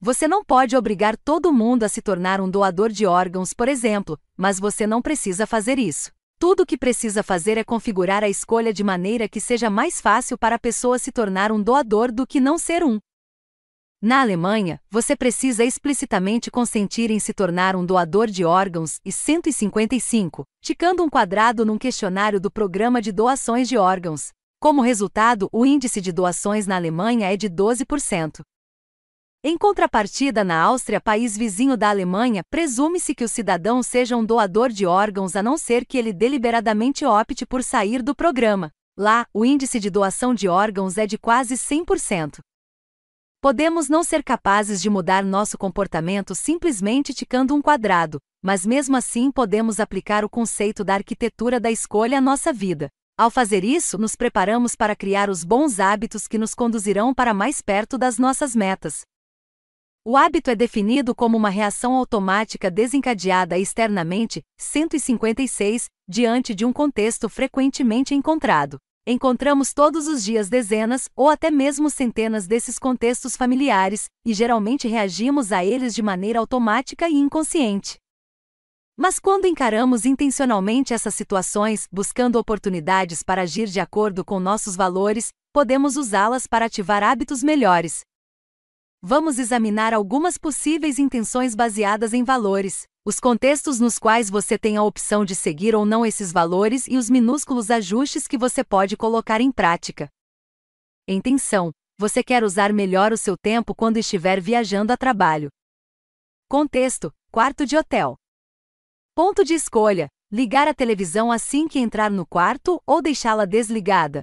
Você 0.00 0.26
não 0.26 0.42
pode 0.42 0.74
obrigar 0.74 1.14
todo 1.18 1.52
mundo 1.52 1.82
a 1.82 1.88
se 1.90 2.00
tornar 2.00 2.40
um 2.40 2.48
doador 2.48 2.88
de 2.88 3.04
órgãos, 3.04 3.52
por 3.52 3.68
exemplo, 3.68 4.18
mas 4.34 4.58
você 4.58 4.86
não 4.86 5.02
precisa 5.02 5.46
fazer 5.46 5.78
isso. 5.78 6.10
Tudo 6.38 6.62
o 6.62 6.66
que 6.66 6.78
precisa 6.78 7.22
fazer 7.22 7.58
é 7.58 7.64
configurar 7.64 8.24
a 8.24 8.30
escolha 8.30 8.72
de 8.72 8.82
maneira 8.82 9.28
que 9.28 9.42
seja 9.42 9.68
mais 9.68 10.00
fácil 10.00 10.38
para 10.38 10.56
a 10.56 10.58
pessoa 10.58 10.98
se 10.98 11.12
tornar 11.12 11.52
um 11.52 11.62
doador 11.62 12.10
do 12.10 12.26
que 12.26 12.40
não 12.40 12.56
ser 12.56 12.82
um. 12.82 12.98
Na 14.02 14.22
Alemanha, 14.22 14.80
você 14.90 15.14
precisa 15.14 15.62
explicitamente 15.62 16.50
consentir 16.50 17.10
em 17.10 17.18
se 17.18 17.34
tornar 17.34 17.76
um 17.76 17.84
doador 17.84 18.28
de 18.28 18.46
órgãos 18.46 18.98
e 19.04 19.12
155, 19.12 20.44
ticando 20.62 21.02
um 21.02 21.08
quadrado 21.10 21.66
num 21.66 21.76
questionário 21.76 22.40
do 22.40 22.50
Programa 22.50 23.02
de 23.02 23.12
Doações 23.12 23.68
de 23.68 23.76
Órgãos. 23.76 24.30
Como 24.58 24.80
resultado, 24.80 25.50
o 25.52 25.66
índice 25.66 26.00
de 26.00 26.12
doações 26.12 26.66
na 26.66 26.76
Alemanha 26.76 27.30
é 27.30 27.36
de 27.36 27.50
12%. 27.50 28.40
Em 29.44 29.58
contrapartida, 29.58 30.42
na 30.42 30.58
Áustria, 30.62 30.98
país 30.98 31.36
vizinho 31.36 31.76
da 31.76 31.90
Alemanha, 31.90 32.42
presume-se 32.50 33.14
que 33.14 33.24
o 33.24 33.28
cidadão 33.28 33.82
seja 33.82 34.16
um 34.16 34.24
doador 34.24 34.70
de 34.70 34.86
órgãos 34.86 35.36
a 35.36 35.42
não 35.42 35.58
ser 35.58 35.84
que 35.84 35.98
ele 35.98 36.14
deliberadamente 36.14 37.04
opte 37.04 37.44
por 37.44 37.62
sair 37.62 38.02
do 38.02 38.14
programa. 38.14 38.70
Lá, 38.96 39.26
o 39.34 39.44
índice 39.44 39.78
de 39.78 39.90
doação 39.90 40.34
de 40.34 40.48
órgãos 40.48 40.96
é 40.96 41.06
de 41.06 41.18
quase 41.18 41.54
100%. 41.54 42.38
Podemos 43.42 43.88
não 43.88 44.04
ser 44.04 44.22
capazes 44.22 44.82
de 44.82 44.90
mudar 44.90 45.24
nosso 45.24 45.56
comportamento 45.56 46.34
simplesmente 46.34 47.14
ticando 47.14 47.54
um 47.54 47.62
quadrado, 47.62 48.20
mas 48.42 48.66
mesmo 48.66 48.94
assim 48.98 49.32
podemos 49.32 49.80
aplicar 49.80 50.26
o 50.26 50.28
conceito 50.28 50.84
da 50.84 50.92
arquitetura 50.92 51.58
da 51.58 51.70
escolha 51.70 52.18
à 52.18 52.20
nossa 52.20 52.52
vida. 52.52 52.90
Ao 53.16 53.30
fazer 53.30 53.64
isso, 53.64 53.96
nos 53.96 54.14
preparamos 54.14 54.76
para 54.76 54.94
criar 54.94 55.30
os 55.30 55.42
bons 55.42 55.80
hábitos 55.80 56.28
que 56.28 56.36
nos 56.36 56.54
conduzirão 56.54 57.14
para 57.14 57.32
mais 57.32 57.62
perto 57.62 57.96
das 57.96 58.18
nossas 58.18 58.54
metas. 58.54 59.06
O 60.04 60.18
hábito 60.18 60.50
é 60.50 60.54
definido 60.54 61.14
como 61.14 61.38
uma 61.38 61.48
reação 61.48 61.94
automática 61.94 62.70
desencadeada 62.70 63.58
externamente, 63.58 64.42
156, 64.58 65.88
diante 66.06 66.54
de 66.54 66.66
um 66.66 66.74
contexto 66.74 67.26
frequentemente 67.26 68.14
encontrado. 68.14 68.78
Encontramos 69.12 69.74
todos 69.74 70.06
os 70.06 70.22
dias 70.22 70.48
dezenas 70.48 71.10
ou 71.16 71.28
até 71.28 71.50
mesmo 71.50 71.90
centenas 71.90 72.46
desses 72.46 72.78
contextos 72.78 73.36
familiares, 73.36 74.08
e 74.24 74.32
geralmente 74.32 74.86
reagimos 74.86 75.50
a 75.50 75.64
eles 75.64 75.96
de 75.96 76.00
maneira 76.00 76.38
automática 76.38 77.08
e 77.08 77.14
inconsciente. 77.14 77.98
Mas 78.96 79.18
quando 79.18 79.46
encaramos 79.46 80.04
intencionalmente 80.04 80.94
essas 80.94 81.12
situações, 81.12 81.88
buscando 81.90 82.38
oportunidades 82.38 83.20
para 83.20 83.42
agir 83.42 83.66
de 83.66 83.80
acordo 83.80 84.24
com 84.24 84.38
nossos 84.38 84.76
valores, 84.76 85.30
podemos 85.52 85.96
usá-las 85.96 86.46
para 86.46 86.66
ativar 86.66 87.02
hábitos 87.02 87.42
melhores. 87.42 88.02
Vamos 89.02 89.38
examinar 89.38 89.94
algumas 89.94 90.36
possíveis 90.36 90.98
intenções 90.98 91.54
baseadas 91.54 92.12
em 92.12 92.22
valores 92.22 92.86
os 93.04 93.18
contextos 93.18 93.80
nos 93.80 93.98
quais 93.98 94.28
você 94.28 94.58
tem 94.58 94.76
a 94.76 94.82
opção 94.82 95.24
de 95.24 95.34
seguir 95.34 95.74
ou 95.74 95.86
não 95.86 96.04
esses 96.04 96.30
valores 96.30 96.86
e 96.86 96.96
os 96.98 97.08
minúsculos 97.08 97.70
ajustes 97.70 98.28
que 98.28 98.36
você 98.36 98.62
pode 98.62 98.96
colocar 98.96 99.40
em 99.40 99.50
prática. 99.50 100.08
Intenção: 101.08 101.72
você 101.98 102.22
quer 102.22 102.44
usar 102.44 102.72
melhor 102.72 103.12
o 103.12 103.16
seu 103.16 103.36
tempo 103.36 103.74
quando 103.74 103.96
estiver 103.96 104.40
viajando 104.40 104.92
a 104.92 104.96
trabalho. 104.96 105.48
Contexto: 106.46 107.10
quarto 107.32 107.64
de 107.64 107.76
hotel. 107.76 108.16
Ponto 109.14 109.42
de 109.44 109.54
escolha: 109.54 110.08
ligar 110.30 110.68
a 110.68 110.74
televisão 110.74 111.32
assim 111.32 111.66
que 111.66 111.78
entrar 111.78 112.10
no 112.10 112.26
quarto 112.26 112.82
ou 112.86 113.00
deixá-la 113.00 113.46
desligada. 113.46 114.22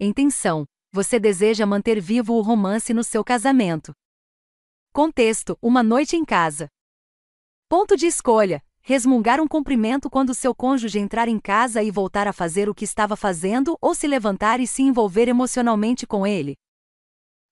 Intenção: 0.00 0.64
você 0.96 1.20
deseja 1.20 1.66
manter 1.66 2.00
vivo 2.00 2.32
o 2.32 2.40
romance 2.40 2.94
no 2.94 3.04
seu 3.04 3.22
casamento. 3.22 3.92
Contexto: 4.94 5.58
uma 5.60 5.82
noite 5.82 6.16
em 6.16 6.24
casa. 6.24 6.68
Ponto 7.68 7.98
de 7.98 8.06
escolha: 8.06 8.62
resmungar 8.80 9.38
um 9.38 9.46
cumprimento 9.46 10.08
quando 10.08 10.32
seu 10.32 10.54
cônjuge 10.54 10.98
entrar 10.98 11.28
em 11.28 11.38
casa 11.38 11.82
e 11.82 11.90
voltar 11.90 12.26
a 12.26 12.32
fazer 12.32 12.66
o 12.66 12.74
que 12.74 12.86
estava 12.86 13.14
fazendo 13.14 13.76
ou 13.78 13.94
se 13.94 14.06
levantar 14.06 14.58
e 14.58 14.66
se 14.66 14.80
envolver 14.80 15.28
emocionalmente 15.28 16.06
com 16.06 16.26
ele. 16.26 16.56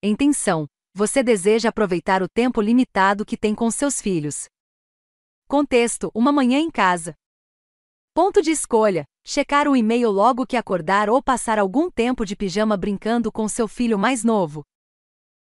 Intenção: 0.03 0.67
você 0.95 1.23
deseja 1.23 1.69
aproveitar 1.69 2.23
o 2.23 2.29
tempo 2.29 2.63
limitado 2.63 3.27
que 3.27 3.37
tem 3.37 3.55
com 3.55 3.71
seus 3.71 4.01
filhos. 4.01 4.47
Contexto: 5.47 6.11
uma 6.15 6.33
manhã 6.33 6.59
em 6.59 6.71
casa. 6.71 7.15
Ponto 8.15 8.41
de 8.41 8.53
escolha: 8.53 9.05
checar 9.27 9.67
o 9.67 9.75
e-mail 9.75 10.09
logo 10.09 10.47
que 10.47 10.57
acordar 10.57 11.11
ou 11.11 11.21
passar 11.21 11.59
algum 11.59 11.91
tempo 11.91 12.25
de 12.25 12.37
pijama 12.37 12.77
brincando 12.77 13.33
com 13.33 13.49
seu 13.49 13.67
filho 13.67 13.99
mais 13.99 14.23
novo. 14.23 14.63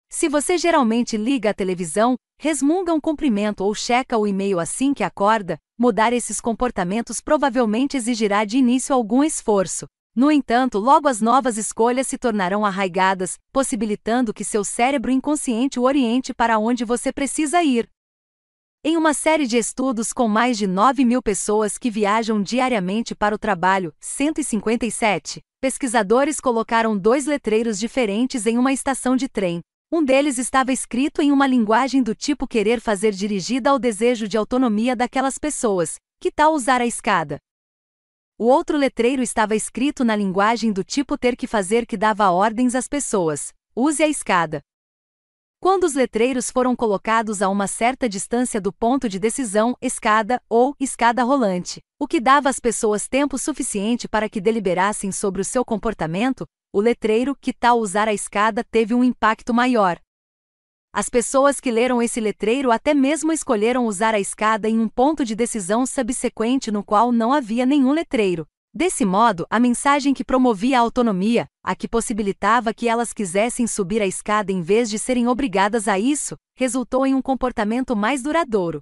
Se 0.07 0.29
você 0.29 0.59
geralmente 0.59 1.17
liga 1.17 1.49
a 1.49 1.53
televisão, 1.55 2.15
resmunga 2.39 2.93
um 2.93 3.01
cumprimento 3.01 3.63
ou 3.63 3.73
checa 3.73 4.15
o 4.15 4.27
e-mail 4.27 4.59
assim 4.59 4.93
que 4.93 5.03
acorda, 5.03 5.57
mudar 5.75 6.13
esses 6.13 6.39
comportamentos 6.39 7.19
provavelmente 7.19 7.97
exigirá 7.97 8.45
de 8.45 8.59
início 8.59 8.93
algum 8.93 9.23
esforço. 9.23 9.87
No 10.15 10.31
entanto, 10.31 10.77
logo 10.77 11.07
as 11.07 11.19
novas 11.19 11.57
escolhas 11.57 12.05
se 12.05 12.17
tornarão 12.17 12.63
arraigadas, 12.63 13.39
possibilitando 13.51 14.31
que 14.31 14.43
seu 14.43 14.63
cérebro 14.63 15.09
inconsciente 15.09 15.79
o 15.79 15.83
oriente 15.83 16.31
para 16.31 16.59
onde 16.59 16.85
você 16.85 17.11
precisa 17.11 17.63
ir. 17.63 17.89
Em 18.83 18.97
uma 18.97 19.13
série 19.13 19.45
de 19.45 19.59
estudos 19.59 20.11
com 20.11 20.27
mais 20.27 20.57
de 20.57 20.65
9 20.65 21.05
mil 21.05 21.21
pessoas 21.21 21.77
que 21.77 21.91
viajam 21.91 22.41
diariamente 22.41 23.13
para 23.13 23.35
o 23.35 23.37
trabalho, 23.37 23.93
157, 23.99 25.39
pesquisadores 25.61 26.39
colocaram 26.39 26.97
dois 26.97 27.27
letreiros 27.27 27.77
diferentes 27.79 28.47
em 28.47 28.57
uma 28.57 28.73
estação 28.73 29.15
de 29.15 29.29
trem, 29.29 29.61
um 29.91 30.03
deles 30.03 30.39
estava 30.39 30.71
escrito 30.71 31.21
em 31.21 31.31
uma 31.31 31.45
linguagem 31.45 32.01
do 32.01 32.15
tipo 32.15 32.47
querer 32.47 32.81
fazer 32.81 33.11
dirigida 33.11 33.69
ao 33.69 33.77
desejo 33.77 34.27
de 34.27 34.35
autonomia 34.35 34.95
daquelas 34.95 35.37
pessoas. 35.37 35.97
Que 36.19 36.31
tal 36.31 36.51
usar 36.53 36.81
a 36.81 36.85
escada? 36.85 37.37
O 38.35 38.45
outro 38.45 38.77
letreiro 38.77 39.21
estava 39.21 39.55
escrito 39.55 40.03
na 40.03 40.15
linguagem 40.15 40.71
do 40.71 40.83
tipo 40.83 41.19
ter 41.19 41.35
que 41.35 41.45
fazer 41.45 41.85
que 41.85 41.97
dava 41.97 42.31
ordens 42.31 42.73
às 42.73 42.87
pessoas. 42.87 43.53
Use 43.75 44.01
a 44.01 44.07
escada. 44.07 44.59
Quando 45.61 45.83
os 45.83 45.93
letreiros 45.93 46.49
foram 46.49 46.75
colocados 46.75 47.39
a 47.39 47.47
uma 47.47 47.67
certa 47.67 48.09
distância 48.09 48.59
do 48.59 48.73
ponto 48.73 49.07
de 49.07 49.19
decisão, 49.19 49.77
escada 49.79 50.41
ou 50.49 50.75
escada 50.79 51.23
rolante, 51.23 51.83
o 51.99 52.07
que 52.07 52.19
dava 52.19 52.49
às 52.49 52.59
pessoas 52.59 53.07
tempo 53.07 53.37
suficiente 53.37 54.07
para 54.07 54.27
que 54.27 54.41
deliberassem 54.41 55.11
sobre 55.11 55.39
o 55.39 55.45
seu 55.45 55.63
comportamento, 55.63 56.47
o 56.73 56.81
letreiro 56.81 57.37
que 57.39 57.53
tal 57.53 57.77
usar 57.77 58.07
a 58.07 58.13
escada 58.13 58.63
teve 58.63 58.95
um 58.95 59.03
impacto 59.03 59.53
maior. 59.53 59.99
As 60.91 61.09
pessoas 61.09 61.59
que 61.59 61.69
leram 61.69 62.01
esse 62.01 62.19
letreiro 62.19 62.71
até 62.71 62.95
mesmo 62.95 63.31
escolheram 63.31 63.85
usar 63.85 64.15
a 64.15 64.19
escada 64.19 64.67
em 64.67 64.79
um 64.79 64.89
ponto 64.89 65.23
de 65.23 65.35
decisão 65.35 65.85
subsequente 65.85 66.71
no 66.71 66.83
qual 66.83 67.11
não 67.11 67.31
havia 67.31 67.67
nenhum 67.67 67.91
letreiro. 67.91 68.47
Desse 68.73 69.03
modo, 69.03 69.45
a 69.49 69.59
mensagem 69.59 70.13
que 70.13 70.23
promovia 70.23 70.77
a 70.77 70.81
autonomia, 70.81 71.45
a 71.61 71.75
que 71.75 71.89
possibilitava 71.89 72.73
que 72.73 72.87
elas 72.87 73.11
quisessem 73.11 73.67
subir 73.67 74.01
a 74.01 74.07
escada 74.07 74.49
em 74.49 74.61
vez 74.61 74.89
de 74.89 74.97
serem 74.97 75.27
obrigadas 75.27 75.89
a 75.89 75.99
isso, 75.99 76.37
resultou 76.55 77.05
em 77.05 77.13
um 77.13 77.21
comportamento 77.21 77.97
mais 77.97 78.23
duradouro. 78.23 78.79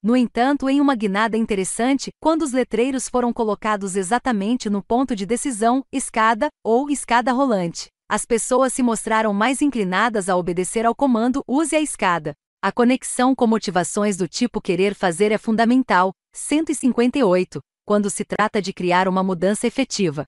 No 0.00 0.16
entanto, 0.16 0.68
em 0.68 0.80
uma 0.80 0.94
guinada 0.94 1.36
interessante, 1.36 2.10
quando 2.20 2.42
os 2.42 2.52
letreiros 2.52 3.08
foram 3.08 3.32
colocados 3.32 3.96
exatamente 3.96 4.70
no 4.70 4.80
ponto 4.80 5.16
de 5.16 5.26
decisão, 5.26 5.82
escada 5.90 6.48
ou 6.62 6.88
escada 6.88 7.32
rolante, 7.32 7.88
as 8.08 8.24
pessoas 8.24 8.72
se 8.72 8.82
mostraram 8.82 9.34
mais 9.34 9.60
inclinadas 9.60 10.28
a 10.28 10.36
obedecer 10.36 10.86
ao 10.86 10.94
comando 10.94 11.42
use 11.48 11.74
a 11.74 11.80
escada. 11.80 12.32
A 12.62 12.70
conexão 12.70 13.34
com 13.34 13.46
motivações 13.46 14.16
do 14.16 14.28
tipo 14.28 14.60
querer 14.60 14.94
fazer 14.94 15.32
é 15.32 15.38
fundamental. 15.38 16.12
158, 16.32 17.60
quando 17.84 18.10
se 18.10 18.24
trata 18.24 18.60
de 18.60 18.72
criar 18.72 19.06
uma 19.08 19.22
mudança 19.22 19.66
efetiva. 19.66 20.26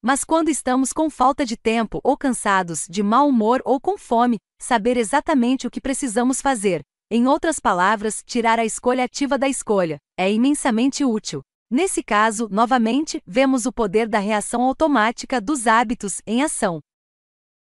Mas 0.00 0.24
quando 0.24 0.48
estamos 0.48 0.92
com 0.92 1.08
falta 1.08 1.44
de 1.44 1.56
tempo 1.56 2.00
ou 2.02 2.16
cansados, 2.16 2.86
de 2.88 3.02
mau 3.02 3.28
humor 3.28 3.62
ou 3.64 3.80
com 3.80 3.96
fome, 3.96 4.38
saber 4.60 4.96
exatamente 4.96 5.66
o 5.66 5.70
que 5.70 5.80
precisamos 5.80 6.40
fazer, 6.40 6.82
em 7.10 7.26
outras 7.26 7.60
palavras, 7.60 8.22
tirar 8.24 8.58
a 8.58 8.64
escolha 8.64 9.04
ativa 9.04 9.36
da 9.36 9.46
escolha 9.46 9.98
é 10.18 10.32
imensamente 10.32 11.04
útil. 11.04 11.42
Nesse 11.70 12.02
caso, 12.02 12.48
novamente, 12.50 13.22
vemos 13.26 13.66
o 13.66 13.72
poder 13.72 14.08
da 14.08 14.18
reação 14.18 14.62
automática 14.62 15.40
dos 15.40 15.66
hábitos 15.66 16.22
em 16.26 16.42
ação. 16.42 16.80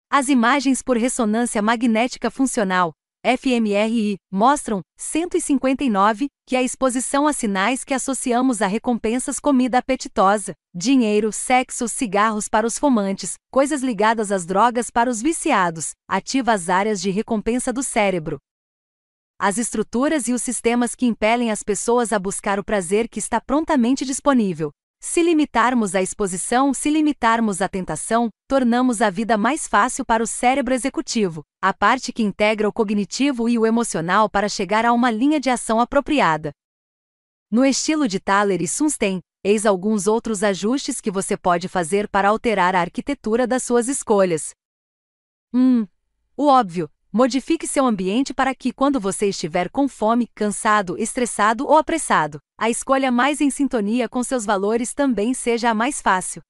As 0.09 0.29
imagens 0.29 0.81
por 0.81 0.97
ressonância 0.97 1.61
magnética 1.61 2.29
funcional, 2.29 2.93
fMRI, 3.23 4.17
mostram 4.31 4.81
159 4.97 6.27
que 6.47 6.55
a 6.55 6.63
exposição 6.63 7.27
a 7.27 7.33
sinais 7.33 7.83
que 7.83 7.93
associamos 7.93 8.61
a 8.61 8.67
recompensas 8.67 9.39
comida 9.39 9.77
apetitosa, 9.77 10.53
dinheiro, 10.73 11.31
sexo, 11.31 11.87
cigarros 11.87 12.49
para 12.49 12.65
os 12.65 12.79
fumantes, 12.79 13.35
coisas 13.51 13.81
ligadas 13.81 14.31
às 14.31 14.45
drogas 14.45 14.89
para 14.89 15.09
os 15.09 15.21
viciados, 15.21 15.91
ativa 16.09 16.51
as 16.51 16.69
áreas 16.69 16.99
de 16.99 17.11
recompensa 17.11 17.71
do 17.71 17.83
cérebro, 17.83 18.39
as 19.43 19.57
estruturas 19.57 20.27
e 20.27 20.33
os 20.33 20.43
sistemas 20.43 20.93
que 20.93 21.07
impelem 21.07 21.49
as 21.49 21.63
pessoas 21.63 22.13
a 22.13 22.19
buscar 22.19 22.59
o 22.59 22.63
prazer 22.63 23.09
que 23.09 23.17
está 23.17 23.41
prontamente 23.41 24.05
disponível. 24.05 24.71
Se 25.03 25.23
limitarmos 25.23 25.95
a 25.95 26.01
exposição, 26.01 26.71
se 26.75 26.87
limitarmos 26.91 27.59
à 27.59 27.67
tentação, 27.67 28.29
tornamos 28.47 29.01
a 29.01 29.09
vida 29.09 29.35
mais 29.35 29.67
fácil 29.67 30.05
para 30.05 30.21
o 30.21 30.27
cérebro 30.27 30.75
executivo, 30.75 31.41
a 31.59 31.73
parte 31.73 32.13
que 32.13 32.21
integra 32.21 32.69
o 32.69 32.71
cognitivo 32.71 33.49
e 33.49 33.57
o 33.57 33.65
emocional 33.65 34.29
para 34.29 34.47
chegar 34.47 34.85
a 34.85 34.93
uma 34.93 35.09
linha 35.09 35.39
de 35.39 35.49
ação 35.49 35.79
apropriada. 35.79 36.51
No 37.49 37.65
estilo 37.65 38.07
de 38.07 38.19
Thaler 38.19 38.61
e 38.61 38.67
Sunstein, 38.67 39.21
eis 39.43 39.65
alguns 39.65 40.05
outros 40.05 40.43
ajustes 40.43 41.01
que 41.01 41.09
você 41.09 41.35
pode 41.35 41.67
fazer 41.67 42.07
para 42.07 42.29
alterar 42.29 42.75
a 42.75 42.81
arquitetura 42.81 43.47
das 43.47 43.63
suas 43.63 43.87
escolhas. 43.87 44.51
1. 45.51 45.59
Um, 45.59 45.87
o 46.37 46.45
óbvio, 46.45 46.87
Modifique 47.13 47.67
seu 47.67 47.85
ambiente 47.85 48.33
para 48.33 48.55
que, 48.55 48.71
quando 48.71 48.97
você 48.97 49.27
estiver 49.27 49.69
com 49.69 49.85
fome, 49.85 50.27
cansado, 50.33 50.97
estressado 50.97 51.67
ou 51.67 51.75
apressado, 51.75 52.39
a 52.57 52.69
escolha 52.69 53.11
mais 53.11 53.41
em 53.41 53.49
sintonia 53.49 54.07
com 54.07 54.23
seus 54.23 54.45
valores 54.45 54.93
também 54.93 55.33
seja 55.33 55.71
a 55.71 55.73
mais 55.73 56.01
fácil. 56.01 56.41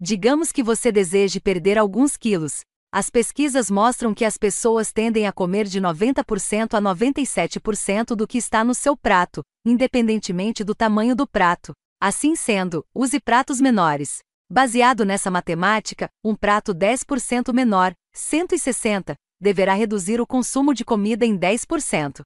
Digamos 0.00 0.50
que 0.50 0.60
você 0.60 0.90
deseje 0.90 1.38
perder 1.38 1.78
alguns 1.78 2.16
quilos. 2.16 2.62
As 2.92 3.10
pesquisas 3.10 3.70
mostram 3.70 4.12
que 4.12 4.24
as 4.24 4.36
pessoas 4.36 4.90
tendem 4.90 5.28
a 5.28 5.32
comer 5.32 5.66
de 5.66 5.80
90% 5.80 6.74
a 6.74 6.82
97% 6.82 8.16
do 8.16 8.26
que 8.26 8.38
está 8.38 8.64
no 8.64 8.74
seu 8.74 8.96
prato, 8.96 9.40
independentemente 9.64 10.64
do 10.64 10.74
tamanho 10.74 11.14
do 11.14 11.28
prato. 11.28 11.72
Assim 12.00 12.34
sendo, 12.34 12.84
use 12.92 13.20
pratos 13.20 13.60
menores. 13.60 14.18
Baseado 14.50 15.04
nessa 15.04 15.30
matemática, 15.30 16.08
um 16.24 16.34
prato 16.34 16.74
10% 16.74 17.52
menor, 17.54 17.94
160, 18.12 19.14
deverá 19.40 19.74
reduzir 19.74 20.20
o 20.20 20.26
consumo 20.26 20.74
de 20.74 20.84
comida 20.84 21.24
em 21.24 21.38
10%. 21.38 22.20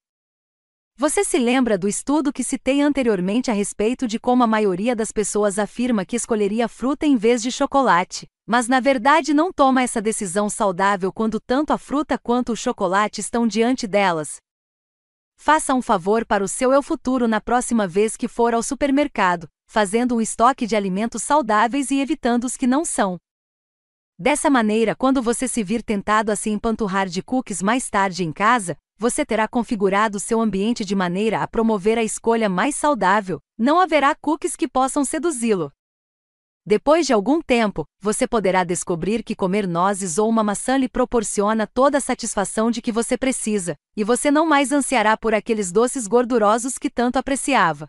Você 0.96 1.24
se 1.24 1.38
lembra 1.38 1.76
do 1.76 1.88
estudo 1.88 2.32
que 2.32 2.44
citei 2.44 2.80
anteriormente 2.80 3.50
a 3.50 3.54
respeito 3.54 4.06
de 4.06 4.18
como 4.18 4.44
a 4.44 4.46
maioria 4.46 4.94
das 4.94 5.10
pessoas 5.10 5.58
afirma 5.58 6.04
que 6.04 6.14
escolheria 6.14 6.68
fruta 6.68 7.04
em 7.04 7.16
vez 7.16 7.42
de 7.42 7.50
chocolate, 7.50 8.28
mas 8.46 8.68
na 8.68 8.78
verdade 8.78 9.34
não 9.34 9.52
toma 9.52 9.82
essa 9.82 10.00
decisão 10.00 10.48
saudável 10.48 11.12
quando 11.12 11.40
tanto 11.40 11.72
a 11.72 11.78
fruta 11.78 12.16
quanto 12.16 12.52
o 12.52 12.56
chocolate 12.56 13.20
estão 13.20 13.46
diante 13.46 13.86
delas? 13.88 14.36
Faça 15.36 15.74
um 15.74 15.82
favor 15.82 16.24
para 16.24 16.44
o 16.44 16.48
seu 16.48 16.72
eu 16.72 16.82
futuro 16.82 17.26
na 17.26 17.40
próxima 17.40 17.88
vez 17.88 18.16
que 18.16 18.28
for 18.28 18.54
ao 18.54 18.62
supermercado, 18.62 19.48
fazendo 19.66 20.14
um 20.14 20.20
estoque 20.20 20.64
de 20.64 20.76
alimentos 20.76 21.24
saudáveis 21.24 21.90
e 21.90 21.98
evitando 21.98 22.44
os 22.44 22.56
que 22.56 22.68
não 22.68 22.84
são. 22.84 23.18
Dessa 24.16 24.48
maneira, 24.48 24.94
quando 24.94 25.20
você 25.20 25.48
se 25.48 25.64
vir 25.64 25.82
tentado 25.82 26.30
a 26.30 26.36
se 26.36 26.48
empanturrar 26.48 27.08
de 27.08 27.20
cookies 27.20 27.60
mais 27.60 27.90
tarde 27.90 28.22
em 28.22 28.32
casa, 28.32 28.76
você 28.96 29.26
terá 29.26 29.48
configurado 29.48 30.20
seu 30.20 30.40
ambiente 30.40 30.84
de 30.84 30.94
maneira 30.94 31.42
a 31.42 31.48
promover 31.48 31.98
a 31.98 32.04
escolha 32.04 32.48
mais 32.48 32.76
saudável, 32.76 33.40
não 33.58 33.80
haverá 33.80 34.14
cookies 34.14 34.54
que 34.54 34.68
possam 34.68 35.04
seduzi-lo. 35.04 35.72
Depois 36.64 37.06
de 37.06 37.12
algum 37.12 37.42
tempo, 37.42 37.84
você 38.00 38.24
poderá 38.24 38.62
descobrir 38.62 39.24
que 39.24 39.34
comer 39.34 39.66
nozes 39.66 40.16
ou 40.16 40.28
uma 40.28 40.44
maçã 40.44 40.76
lhe 40.76 40.88
proporciona 40.88 41.66
toda 41.66 41.98
a 41.98 42.00
satisfação 42.00 42.70
de 42.70 42.80
que 42.80 42.92
você 42.92 43.18
precisa, 43.18 43.74
e 43.96 44.04
você 44.04 44.30
não 44.30 44.46
mais 44.46 44.70
ansiará 44.70 45.16
por 45.16 45.34
aqueles 45.34 45.72
doces 45.72 46.06
gordurosos 46.06 46.78
que 46.78 46.88
tanto 46.88 47.16
apreciava. 47.16 47.88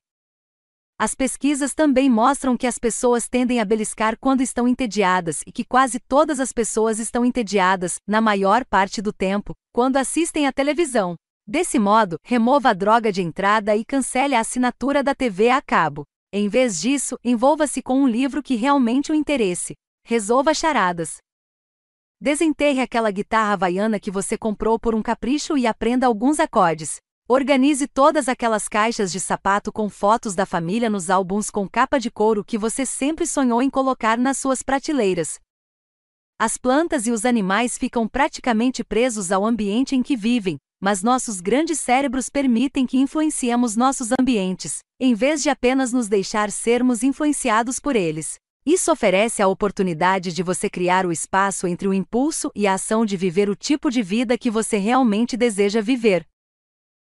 As 0.97 1.13
pesquisas 1.13 1.73
também 1.73 2.09
mostram 2.09 2.55
que 2.55 2.65
as 2.65 2.79
pessoas 2.79 3.27
tendem 3.27 3.59
a 3.59 3.65
beliscar 3.65 4.17
quando 4.17 4.39
estão 4.39 4.65
entediadas 4.65 5.41
e 5.45 5.51
que 5.51 5.65
quase 5.65 5.99
todas 5.99 6.39
as 6.39 6.53
pessoas 6.53 6.99
estão 6.99 7.25
entediadas, 7.25 7.99
na 8.07 8.21
maior 8.21 8.63
parte 8.63 9.01
do 9.01 9.11
tempo, 9.11 9.53
quando 9.73 9.97
assistem 9.97 10.47
à 10.47 10.53
televisão. 10.53 11.15
Desse 11.45 11.77
modo, 11.77 12.17
remova 12.23 12.69
a 12.69 12.73
droga 12.73 13.11
de 13.11 13.21
entrada 13.21 13.75
e 13.75 13.83
cancele 13.83 14.35
a 14.35 14.39
assinatura 14.39 15.03
da 15.03 15.13
TV 15.13 15.49
a 15.49 15.61
cabo. 15.61 16.05
Em 16.31 16.47
vez 16.47 16.79
disso, 16.79 17.19
envolva-se 17.21 17.81
com 17.81 18.01
um 18.01 18.07
livro 18.07 18.41
que 18.41 18.55
realmente 18.55 19.11
o 19.11 19.15
interesse. 19.15 19.75
Resolva 20.05 20.53
charadas. 20.53 21.17
Desenterre 22.21 22.79
aquela 22.79 23.11
guitarra 23.11 23.51
havaiana 23.51 23.99
que 23.99 24.09
você 24.09 24.37
comprou 24.37 24.79
por 24.79 24.95
um 24.95 25.01
capricho 25.01 25.57
e 25.57 25.67
aprenda 25.67 26.07
alguns 26.07 26.39
acordes. 26.39 27.01
Organize 27.27 27.87
todas 27.87 28.29
aquelas 28.29 28.67
caixas 28.67 29.11
de 29.11 29.19
sapato 29.19 29.71
com 29.71 29.89
fotos 29.89 30.35
da 30.35 30.45
família 30.45 30.91
nos 30.91 31.09
álbuns 31.09 31.49
com 31.49 31.67
capa 31.67 31.99
de 31.99 32.11
couro 32.11 32.45
que 32.45 32.55
você 32.55 32.85
sempre 32.85 33.25
sonhou 33.25 33.63
em 33.63 33.69
colocar 33.69 34.15
nas 34.15 34.37
suas 34.37 34.61
prateleiras. 34.61 35.39
As 36.39 36.55
plantas 36.55 37.07
e 37.07 37.11
os 37.11 37.25
animais 37.25 37.79
ficam 37.79 38.07
praticamente 38.07 38.83
presos 38.83 39.31
ao 39.31 39.43
ambiente 39.43 39.95
em 39.95 40.03
que 40.03 40.15
vivem, 40.15 40.57
mas 40.79 41.01
nossos 41.01 41.41
grandes 41.41 41.79
cérebros 41.79 42.29
permitem 42.29 42.85
que 42.85 42.99
influenciemos 42.99 43.75
nossos 43.75 44.09
ambientes, 44.19 44.81
em 44.99 45.15
vez 45.15 45.41
de 45.41 45.49
apenas 45.49 45.91
nos 45.91 46.07
deixar 46.07 46.51
sermos 46.51 47.01
influenciados 47.01 47.79
por 47.79 47.95
eles. 47.95 48.35
Isso 48.63 48.91
oferece 48.91 49.41
a 49.41 49.47
oportunidade 49.47 50.31
de 50.31 50.43
você 50.43 50.69
criar 50.69 51.07
o 51.07 51.11
espaço 51.11 51.65
entre 51.65 51.87
o 51.87 51.93
impulso 51.93 52.51
e 52.53 52.67
a 52.67 52.75
ação 52.75 53.03
de 53.03 53.17
viver 53.17 53.49
o 53.49 53.55
tipo 53.55 53.89
de 53.89 54.03
vida 54.03 54.37
que 54.37 54.51
você 54.51 54.77
realmente 54.77 55.35
deseja 55.35 55.81
viver. 55.81 56.23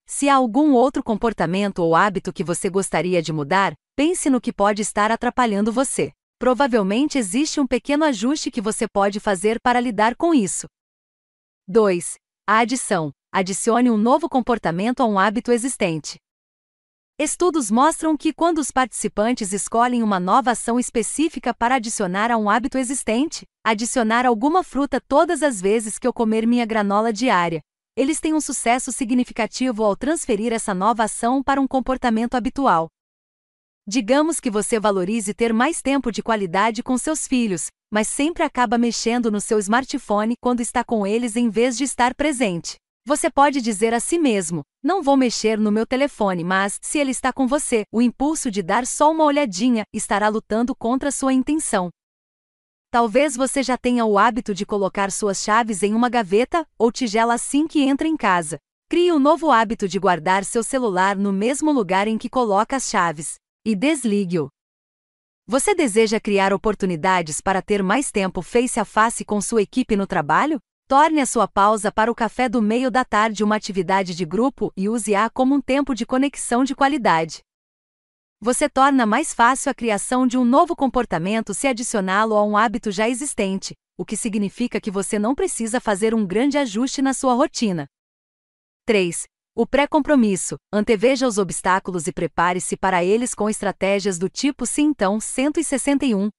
Se 0.05 0.27
há 0.29 0.35
algum 0.35 0.73
outro 0.73 1.03
comportamento 1.03 1.79
ou 1.79 1.95
hábito 1.95 2.33
que 2.33 2.43
você 2.43 2.69
gostaria 2.69 3.21
de 3.21 3.31
mudar, 3.31 3.73
pense 3.95 4.29
no 4.29 4.41
que 4.41 4.51
pode 4.51 4.81
estar 4.81 5.11
atrapalhando 5.11 5.71
você. 5.71 6.11
Provavelmente 6.37 7.17
existe 7.17 7.59
um 7.59 7.67
pequeno 7.67 8.03
ajuste 8.03 8.49
que 8.49 8.61
você 8.61 8.87
pode 8.87 9.19
fazer 9.19 9.59
para 9.61 9.79
lidar 9.79 10.15
com 10.15 10.33
isso. 10.33 10.67
2. 11.67 12.15
A 12.47 12.59
adição. 12.59 13.11
Adicione 13.31 13.89
um 13.89 13.97
novo 13.97 14.27
comportamento 14.27 15.01
a 15.01 15.05
um 15.05 15.17
hábito 15.17 15.51
existente. 15.51 16.17
Estudos 17.17 17.69
mostram 17.69 18.17
que 18.17 18.33
quando 18.33 18.57
os 18.57 18.71
participantes 18.71 19.53
escolhem 19.53 20.01
uma 20.01 20.19
nova 20.19 20.51
ação 20.51 20.79
específica 20.79 21.53
para 21.53 21.75
adicionar 21.75 22.31
a 22.31 22.37
um 22.37 22.49
hábito 22.49 22.77
existente, 22.77 23.45
adicionar 23.63 24.25
alguma 24.25 24.63
fruta 24.63 24.99
todas 24.99 25.43
as 25.43 25.61
vezes 25.61 25.99
que 25.99 26.07
eu 26.07 26.11
comer 26.11 26.47
minha 26.47 26.65
granola 26.65 27.13
diária, 27.13 27.61
eles 28.01 28.19
têm 28.19 28.33
um 28.33 28.41
sucesso 28.41 28.91
significativo 28.91 29.83
ao 29.83 29.95
transferir 29.95 30.51
essa 30.51 30.73
nova 30.73 31.03
ação 31.03 31.43
para 31.43 31.61
um 31.61 31.67
comportamento 31.67 32.33
habitual. 32.33 32.87
Digamos 33.87 34.39
que 34.39 34.49
você 34.49 34.79
valorize 34.79 35.35
ter 35.35 35.53
mais 35.53 35.83
tempo 35.83 36.11
de 36.11 36.23
qualidade 36.23 36.81
com 36.81 36.97
seus 36.97 37.27
filhos, 37.27 37.67
mas 37.93 38.07
sempre 38.07 38.41
acaba 38.41 38.75
mexendo 38.75 39.29
no 39.29 39.39
seu 39.39 39.59
smartphone 39.59 40.33
quando 40.41 40.61
está 40.61 40.83
com 40.83 41.05
eles 41.05 41.35
em 41.35 41.47
vez 41.47 41.77
de 41.77 41.83
estar 41.83 42.15
presente. 42.15 42.77
Você 43.05 43.29
pode 43.29 43.61
dizer 43.61 43.93
a 43.93 43.99
si 43.99 44.17
mesmo: 44.17 44.63
Não 44.83 45.03
vou 45.03 45.15
mexer 45.15 45.59
no 45.59 45.71
meu 45.71 45.85
telefone, 45.85 46.43
mas, 46.43 46.79
se 46.81 46.97
ele 46.97 47.11
está 47.11 47.31
com 47.31 47.45
você, 47.45 47.83
o 47.93 48.01
impulso 48.01 48.49
de 48.49 48.63
dar 48.63 48.87
só 48.87 49.11
uma 49.11 49.25
olhadinha 49.25 49.83
estará 49.93 50.27
lutando 50.27 50.75
contra 50.75 51.11
sua 51.11 51.33
intenção. 51.33 51.91
Talvez 52.91 53.37
você 53.37 53.63
já 53.63 53.77
tenha 53.77 54.03
o 54.03 54.19
hábito 54.19 54.53
de 54.53 54.65
colocar 54.65 55.13
suas 55.13 55.41
chaves 55.41 55.81
em 55.81 55.93
uma 55.93 56.09
gaveta 56.09 56.67
ou 56.77 56.91
tigela 56.91 57.33
assim 57.33 57.65
que 57.65 57.81
entra 57.81 58.05
em 58.05 58.17
casa. 58.17 58.57
Crie 58.89 59.13
o 59.13 59.15
um 59.15 59.19
novo 59.19 59.49
hábito 59.49 59.87
de 59.87 59.97
guardar 59.97 60.43
seu 60.43 60.61
celular 60.61 61.15
no 61.15 61.31
mesmo 61.31 61.71
lugar 61.71 62.05
em 62.05 62.17
que 62.17 62.29
coloca 62.29 62.75
as 62.75 62.89
chaves 62.89 63.35
e 63.65 63.77
desligue-o. 63.77 64.49
Você 65.47 65.73
deseja 65.73 66.19
criar 66.19 66.51
oportunidades 66.51 67.39
para 67.39 67.61
ter 67.61 67.81
mais 67.81 68.11
tempo 68.11 68.41
face 68.41 68.77
a 68.77 68.83
face 68.83 69.23
com 69.23 69.39
sua 69.39 69.61
equipe 69.61 69.95
no 69.95 70.05
trabalho? 70.05 70.59
Torne 70.85 71.21
a 71.21 71.25
sua 71.25 71.47
pausa 71.47 71.93
para 71.93 72.11
o 72.11 72.15
café 72.15 72.49
do 72.49 72.61
meio 72.61 72.91
da 72.91 73.05
tarde 73.05 73.41
uma 73.41 73.55
atividade 73.55 74.13
de 74.13 74.25
grupo 74.25 74.69
e 74.75 74.89
use-a 74.89 75.29
como 75.29 75.55
um 75.55 75.61
tempo 75.61 75.95
de 75.95 76.05
conexão 76.05 76.65
de 76.65 76.75
qualidade. 76.75 77.39
Você 78.43 78.67
torna 78.67 79.05
mais 79.05 79.35
fácil 79.35 79.69
a 79.69 79.73
criação 79.73 80.25
de 80.25 80.35
um 80.35 80.43
novo 80.43 80.75
comportamento 80.75 81.53
se 81.53 81.67
adicioná-lo 81.67 82.35
a 82.35 82.43
um 82.43 82.57
hábito 82.57 82.89
já 82.89 83.07
existente, 83.07 83.75
o 83.95 84.03
que 84.03 84.17
significa 84.17 84.81
que 84.81 84.89
você 84.89 85.19
não 85.19 85.35
precisa 85.35 85.79
fazer 85.79 86.15
um 86.15 86.25
grande 86.25 86.57
ajuste 86.57 87.03
na 87.03 87.13
sua 87.13 87.35
rotina. 87.35 87.85
3. 88.87 89.25
O 89.55 89.67
pré-compromisso. 89.67 90.55
Anteveja 90.73 91.27
os 91.27 91.37
obstáculos 91.37 92.07
e 92.07 92.11
prepare-se 92.11 92.75
para 92.75 93.03
eles 93.03 93.35
com 93.35 93.47
estratégias 93.47 94.17
do 94.17 94.27
tipo 94.27 94.65
sim 94.65 94.85
então 94.85 95.19
161. 95.19 96.31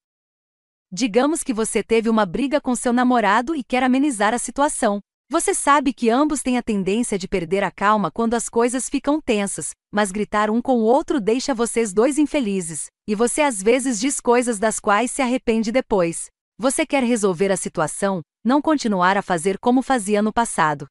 Digamos 0.91 1.45
que 1.45 1.55
você 1.55 1.85
teve 1.85 2.11
uma 2.11 2.27
briga 2.27 2.61
com 2.61 2.75
seu 2.75 2.93
namorado 2.93 3.55
e 3.55 3.63
quer 3.63 3.85
amenizar 3.85 4.35
a 4.35 4.39
situação. 4.39 5.01
Você 5.33 5.55
sabe 5.55 5.95
que 5.95 6.11
ambos 6.11 6.43
têm 6.43 6.59
a 6.59 6.63
tendência 6.63 7.19
de 7.19 7.27
perder 7.27 7.65
a 7.65 7.71
calma 7.71 8.11
quando 8.11 8.35
as 8.35 8.51
coisas 8.51 8.87
ficam 8.87 9.19
tensas, 9.19 9.71
mas 9.91 10.13
gritar 10.13 10.51
um 10.51 10.61
com 10.61 10.75
o 10.75 10.83
outro 10.83 11.19
deixa 11.19 11.55
vocês 11.55 11.91
dois 11.91 12.19
infelizes, 12.19 12.89
e 13.09 13.15
você 13.15 13.41
às 13.41 13.63
vezes 13.63 13.99
diz 13.99 14.21
coisas 14.21 14.59
das 14.59 14.79
quais 14.79 15.11
se 15.11 15.23
arrepende 15.23 15.73
depois. 15.73 16.27
Você 16.59 16.85
quer 16.85 17.03
resolver 17.03 17.51
a 17.51 17.57
situação, 17.57 18.21
não 18.45 18.61
continuar 18.61 19.17
a 19.17 19.23
fazer 19.23 19.57
como 19.59 19.81
fazia 19.81 20.21
no 20.21 20.35
passado. 20.35 20.87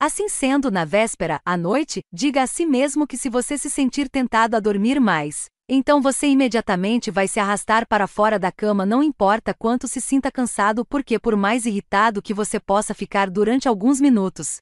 Assim 0.00 0.28
sendo, 0.28 0.68
na 0.68 0.84
véspera, 0.84 1.40
à 1.44 1.56
noite, 1.56 2.00
diga 2.12 2.42
a 2.42 2.48
si 2.48 2.66
mesmo 2.66 3.06
que 3.06 3.16
se 3.16 3.30
você 3.30 3.56
se 3.56 3.70
sentir 3.70 4.10
tentado 4.10 4.56
a 4.56 4.60
dormir 4.60 4.98
mais, 4.98 5.46
então 5.68 6.00
você 6.00 6.28
imediatamente 6.28 7.10
vai 7.10 7.26
se 7.26 7.40
arrastar 7.40 7.88
para 7.88 8.06
fora 8.06 8.38
da 8.38 8.52
cama, 8.52 8.86
não 8.86 9.02
importa 9.02 9.52
quanto 9.52 9.88
se 9.88 10.00
sinta 10.00 10.30
cansado, 10.30 10.84
porque 10.84 11.18
por 11.18 11.34
mais 11.34 11.66
irritado 11.66 12.22
que 12.22 12.32
você 12.32 12.60
possa 12.60 12.94
ficar 12.94 13.28
durante 13.28 13.66
alguns 13.66 14.00
minutos, 14.00 14.58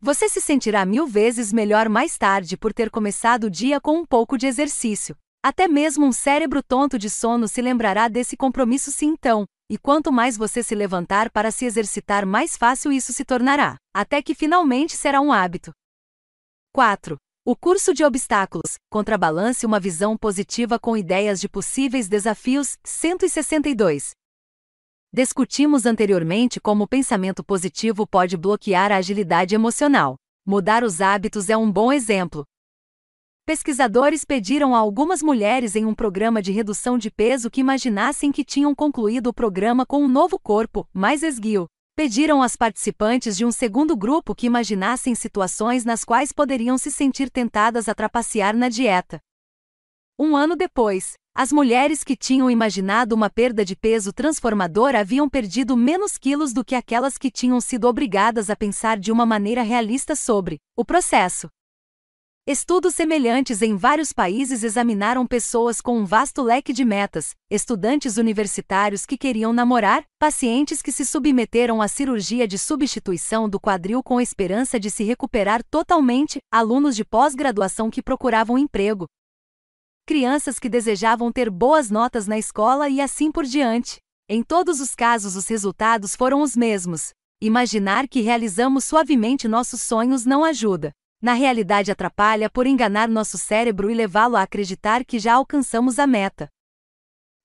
você 0.00 0.28
se 0.28 0.40
sentirá 0.40 0.84
mil 0.84 1.06
vezes 1.06 1.52
melhor 1.52 1.88
mais 1.88 2.16
tarde 2.18 2.56
por 2.56 2.72
ter 2.72 2.90
começado 2.90 3.44
o 3.44 3.50
dia 3.50 3.80
com 3.80 3.98
um 3.98 4.06
pouco 4.06 4.36
de 4.36 4.46
exercício. 4.46 5.14
Até 5.42 5.68
mesmo 5.68 6.06
um 6.06 6.12
cérebro 6.12 6.62
tonto 6.62 6.98
de 6.98 7.08
sono 7.08 7.46
se 7.46 7.62
lembrará 7.62 8.08
desse 8.08 8.36
compromisso 8.36 8.90
sim 8.90 9.08
então, 9.08 9.44
e 9.70 9.78
quanto 9.78 10.10
mais 10.10 10.36
você 10.36 10.62
se 10.62 10.74
levantar 10.74 11.30
para 11.30 11.50
se 11.50 11.64
exercitar, 11.64 12.26
mais 12.26 12.56
fácil 12.56 12.90
isso 12.90 13.12
se 13.12 13.24
tornará, 13.24 13.76
até 13.94 14.20
que 14.20 14.34
finalmente 14.34 14.96
será 14.96 15.20
um 15.20 15.32
hábito. 15.32 15.70
4. 16.74 17.16
O 17.42 17.56
curso 17.56 17.94
de 17.94 18.04
obstáculos 18.04 18.76
contrabalance 18.90 19.64
uma 19.64 19.80
visão 19.80 20.14
positiva 20.16 20.78
com 20.78 20.94
ideias 20.94 21.40
de 21.40 21.48
possíveis 21.48 22.06
desafios. 22.06 22.76
162. 22.84 24.10
Discutimos 25.12 25.86
anteriormente 25.86 26.60
como 26.60 26.84
o 26.84 26.88
pensamento 26.88 27.42
positivo 27.42 28.06
pode 28.06 28.36
bloquear 28.36 28.92
a 28.92 28.96
agilidade 28.96 29.54
emocional. 29.54 30.16
Mudar 30.46 30.84
os 30.84 31.00
hábitos 31.00 31.48
é 31.48 31.56
um 31.56 31.72
bom 31.72 31.90
exemplo, 31.90 32.44
Pesquisadores 33.46 34.24
pediram 34.24 34.76
a 34.76 34.78
algumas 34.78 35.22
mulheres 35.22 35.74
em 35.74 35.84
um 35.84 35.92
programa 35.92 36.40
de 36.40 36.52
redução 36.52 36.96
de 36.96 37.10
peso 37.10 37.50
que 37.50 37.60
imaginassem 37.60 38.30
que 38.30 38.44
tinham 38.44 38.72
concluído 38.74 39.26
o 39.28 39.34
programa 39.34 39.84
com 39.84 40.04
um 40.04 40.08
novo 40.08 40.38
corpo, 40.38 40.86
mais 40.92 41.24
esguio. 41.24 41.66
Pediram 42.00 42.40
às 42.40 42.56
participantes 42.56 43.36
de 43.36 43.44
um 43.44 43.52
segundo 43.52 43.94
grupo 43.94 44.34
que 44.34 44.46
imaginassem 44.46 45.14
situações 45.14 45.84
nas 45.84 46.02
quais 46.02 46.32
poderiam 46.32 46.78
se 46.78 46.90
sentir 46.90 47.28
tentadas 47.28 47.90
a 47.90 47.94
trapacear 47.94 48.56
na 48.56 48.70
dieta. 48.70 49.20
Um 50.18 50.34
ano 50.34 50.56
depois, 50.56 51.18
As 51.34 51.52
mulheres 51.52 52.02
que 52.02 52.16
tinham 52.16 52.50
imaginado 52.50 53.14
uma 53.14 53.28
perda 53.28 53.66
de 53.66 53.76
peso 53.76 54.14
transformadora 54.14 55.00
haviam 55.00 55.28
perdido 55.28 55.76
menos 55.76 56.16
quilos 56.16 56.54
do 56.54 56.64
que 56.64 56.74
aquelas 56.74 57.18
que 57.18 57.30
tinham 57.30 57.60
sido 57.60 57.86
obrigadas 57.86 58.48
a 58.48 58.56
pensar 58.56 58.98
de 58.98 59.12
uma 59.12 59.26
maneira 59.26 59.60
realista 59.62 60.16
sobre 60.16 60.58
o 60.74 60.84
processo. 60.86 61.50
Estudos 62.46 62.94
semelhantes 62.94 63.60
em 63.60 63.76
vários 63.76 64.12
países 64.12 64.64
examinaram 64.64 65.26
pessoas 65.26 65.80
com 65.80 65.98
um 65.98 66.06
vasto 66.06 66.42
leque 66.42 66.72
de 66.72 66.84
metas, 66.84 67.34
estudantes 67.50 68.16
universitários 68.16 69.04
que 69.04 69.18
queriam 69.18 69.52
namorar, 69.52 70.04
pacientes 70.18 70.80
que 70.80 70.90
se 70.90 71.04
submeteram 71.04 71.82
à 71.82 71.86
cirurgia 71.86 72.48
de 72.48 72.58
substituição 72.58 73.48
do 73.48 73.60
quadril 73.60 74.02
com 74.02 74.20
esperança 74.20 74.80
de 74.80 74.90
se 74.90 75.04
recuperar 75.04 75.62
totalmente, 75.64 76.40
alunos 76.50 76.96
de 76.96 77.04
pós-graduação 77.04 77.90
que 77.90 78.02
procuravam 78.02 78.56
emprego, 78.56 79.06
crianças 80.06 80.58
que 80.58 80.68
desejavam 80.68 81.30
ter 81.30 81.50
boas 81.50 81.90
notas 81.90 82.26
na 82.26 82.38
escola 82.38 82.88
e 82.88 83.00
assim 83.00 83.30
por 83.30 83.44
diante. 83.44 84.00
Em 84.28 84.42
todos 84.42 84.80
os 84.80 84.94
casos, 84.94 85.36
os 85.36 85.46
resultados 85.46 86.16
foram 86.16 86.40
os 86.40 86.56
mesmos. 86.56 87.10
Imaginar 87.40 88.08
que 88.08 88.20
realizamos 88.20 88.84
suavemente 88.84 89.46
nossos 89.46 89.82
sonhos 89.82 90.24
não 90.24 90.44
ajuda. 90.44 90.90
Na 91.22 91.34
realidade, 91.34 91.92
atrapalha 91.92 92.48
por 92.48 92.66
enganar 92.66 93.06
nosso 93.06 93.36
cérebro 93.36 93.90
e 93.90 93.94
levá-lo 93.94 94.36
a 94.36 94.42
acreditar 94.42 95.04
que 95.04 95.18
já 95.18 95.34
alcançamos 95.34 95.98
a 95.98 96.06
meta. 96.06 96.48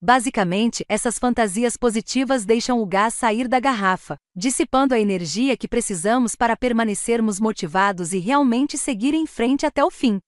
Basicamente, 0.01 0.85
essas 0.87 1.19
fantasias 1.19 1.75
positivas 1.75 2.45
deixam 2.45 2.79
o 2.79 2.85
gás 2.85 3.13
sair 3.13 3.47
da 3.47 3.59
garrafa, 3.59 4.17
dissipando 4.35 4.93
a 4.93 4.99
energia 4.99 5.57
que 5.57 5.67
precisamos 5.67 6.35
para 6.35 6.55
permanecermos 6.55 7.39
motivados 7.39 8.13
e 8.13 8.19
realmente 8.19 8.77
seguir 8.77 9.13
em 9.13 9.25
frente 9.25 9.65
até 9.65 9.83
o 9.83 9.91
fim. 9.91 10.19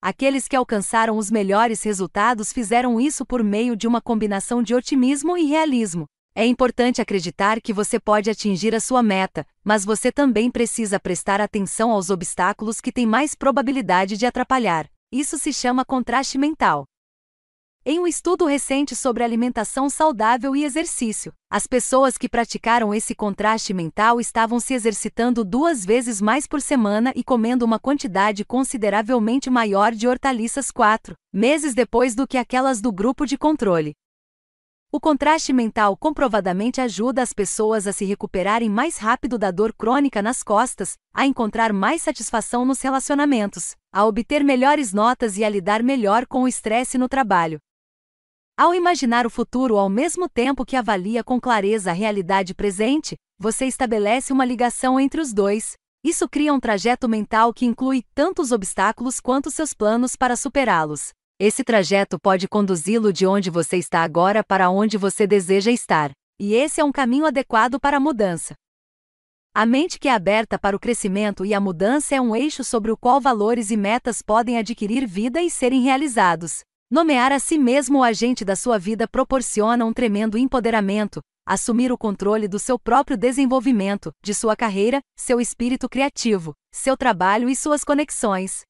Aqueles 0.00 0.48
que 0.48 0.56
alcançaram 0.56 1.16
os 1.16 1.30
melhores 1.30 1.82
resultados 1.82 2.52
fizeram 2.52 3.00
isso 3.00 3.26
por 3.26 3.42
meio 3.44 3.76
de 3.76 3.86
uma 3.86 4.00
combinação 4.00 4.62
de 4.62 4.74
otimismo 4.74 5.36
e 5.36 5.44
realismo. 5.44 6.06
É 6.40 6.46
importante 6.46 7.02
acreditar 7.02 7.60
que 7.60 7.72
você 7.72 7.98
pode 7.98 8.30
atingir 8.30 8.72
a 8.72 8.78
sua 8.78 9.02
meta, 9.02 9.44
mas 9.64 9.84
você 9.84 10.12
também 10.12 10.52
precisa 10.52 11.00
prestar 11.00 11.40
atenção 11.40 11.90
aos 11.90 12.10
obstáculos 12.10 12.80
que 12.80 12.92
têm 12.92 13.04
mais 13.04 13.34
probabilidade 13.34 14.16
de 14.16 14.24
atrapalhar. 14.24 14.88
Isso 15.10 15.36
se 15.36 15.52
chama 15.52 15.84
contraste 15.84 16.38
mental. 16.38 16.84
Em 17.84 17.98
um 17.98 18.06
estudo 18.06 18.46
recente 18.46 18.94
sobre 18.94 19.24
alimentação 19.24 19.90
saudável 19.90 20.54
e 20.54 20.64
exercício, 20.64 21.32
as 21.50 21.66
pessoas 21.66 22.16
que 22.16 22.28
praticaram 22.28 22.94
esse 22.94 23.16
contraste 23.16 23.74
mental 23.74 24.20
estavam 24.20 24.60
se 24.60 24.74
exercitando 24.74 25.44
duas 25.44 25.84
vezes 25.84 26.20
mais 26.20 26.46
por 26.46 26.60
semana 26.60 27.12
e 27.16 27.24
comendo 27.24 27.64
uma 27.64 27.80
quantidade 27.80 28.44
consideravelmente 28.44 29.50
maior 29.50 29.90
de 29.90 30.06
hortaliças 30.06 30.70
quatro 30.70 31.16
meses 31.32 31.74
depois 31.74 32.14
do 32.14 32.28
que 32.28 32.38
aquelas 32.38 32.80
do 32.80 32.92
grupo 32.92 33.26
de 33.26 33.36
controle. 33.36 33.92
O 34.90 34.98
contraste 34.98 35.52
mental 35.52 35.94
comprovadamente 35.98 36.80
ajuda 36.80 37.20
as 37.20 37.34
pessoas 37.34 37.86
a 37.86 37.92
se 37.92 38.06
recuperarem 38.06 38.70
mais 38.70 38.96
rápido 38.96 39.36
da 39.36 39.50
dor 39.50 39.74
crônica 39.74 40.22
nas 40.22 40.42
costas, 40.42 40.96
a 41.12 41.26
encontrar 41.26 41.74
mais 41.74 42.00
satisfação 42.00 42.64
nos 42.64 42.80
relacionamentos, 42.80 43.76
a 43.92 44.06
obter 44.06 44.42
melhores 44.42 44.94
notas 44.94 45.36
e 45.36 45.44
a 45.44 45.48
lidar 45.48 45.82
melhor 45.82 46.26
com 46.26 46.44
o 46.44 46.48
estresse 46.48 46.96
no 46.96 47.06
trabalho. 47.06 47.58
Ao 48.56 48.74
imaginar 48.74 49.26
o 49.26 49.30
futuro 49.30 49.76
ao 49.76 49.90
mesmo 49.90 50.26
tempo 50.26 50.64
que 50.64 50.74
avalia 50.74 51.22
com 51.22 51.38
clareza 51.38 51.90
a 51.90 51.94
realidade 51.94 52.54
presente, 52.54 53.14
você 53.38 53.66
estabelece 53.66 54.32
uma 54.32 54.46
ligação 54.46 54.98
entre 54.98 55.20
os 55.20 55.34
dois. 55.34 55.74
Isso 56.02 56.26
cria 56.26 56.54
um 56.54 56.58
trajeto 56.58 57.06
mental 57.06 57.52
que 57.52 57.66
inclui 57.66 58.02
tanto 58.14 58.40
os 58.40 58.52
obstáculos 58.52 59.20
quanto 59.20 59.50
seus 59.50 59.74
planos 59.74 60.16
para 60.16 60.34
superá-los. 60.34 61.10
Esse 61.40 61.62
trajeto 61.62 62.18
pode 62.18 62.48
conduzi-lo 62.48 63.12
de 63.12 63.24
onde 63.24 63.48
você 63.48 63.76
está 63.76 64.02
agora 64.02 64.42
para 64.42 64.70
onde 64.70 64.98
você 64.98 65.24
deseja 65.24 65.70
estar, 65.70 66.10
e 66.36 66.52
esse 66.52 66.80
é 66.80 66.84
um 66.84 66.90
caminho 66.90 67.26
adequado 67.26 67.78
para 67.78 67.98
a 67.98 68.00
mudança. 68.00 68.54
A 69.54 69.64
mente 69.64 70.00
que 70.00 70.08
é 70.08 70.12
aberta 70.12 70.58
para 70.58 70.74
o 70.74 70.80
crescimento 70.80 71.46
e 71.46 71.54
a 71.54 71.60
mudança 71.60 72.16
é 72.16 72.20
um 72.20 72.34
eixo 72.34 72.64
sobre 72.64 72.90
o 72.90 72.96
qual 72.96 73.20
valores 73.20 73.70
e 73.70 73.76
metas 73.76 74.20
podem 74.20 74.58
adquirir 74.58 75.06
vida 75.06 75.40
e 75.40 75.48
serem 75.48 75.80
realizados. 75.80 76.62
Nomear 76.90 77.30
a 77.30 77.38
si 77.38 77.56
mesmo 77.56 77.98
o 77.98 78.02
agente 78.02 78.44
da 78.44 78.56
sua 78.56 78.76
vida 78.76 79.06
proporciona 79.06 79.84
um 79.84 79.92
tremendo 79.92 80.36
empoderamento, 80.36 81.20
assumir 81.46 81.92
o 81.92 81.98
controle 81.98 82.48
do 82.48 82.58
seu 82.58 82.80
próprio 82.80 83.16
desenvolvimento, 83.16 84.10
de 84.24 84.34
sua 84.34 84.56
carreira, 84.56 85.00
seu 85.16 85.40
espírito 85.40 85.88
criativo, 85.88 86.52
seu 86.74 86.96
trabalho 86.96 87.48
e 87.48 87.54
suas 87.54 87.84
conexões. 87.84 88.67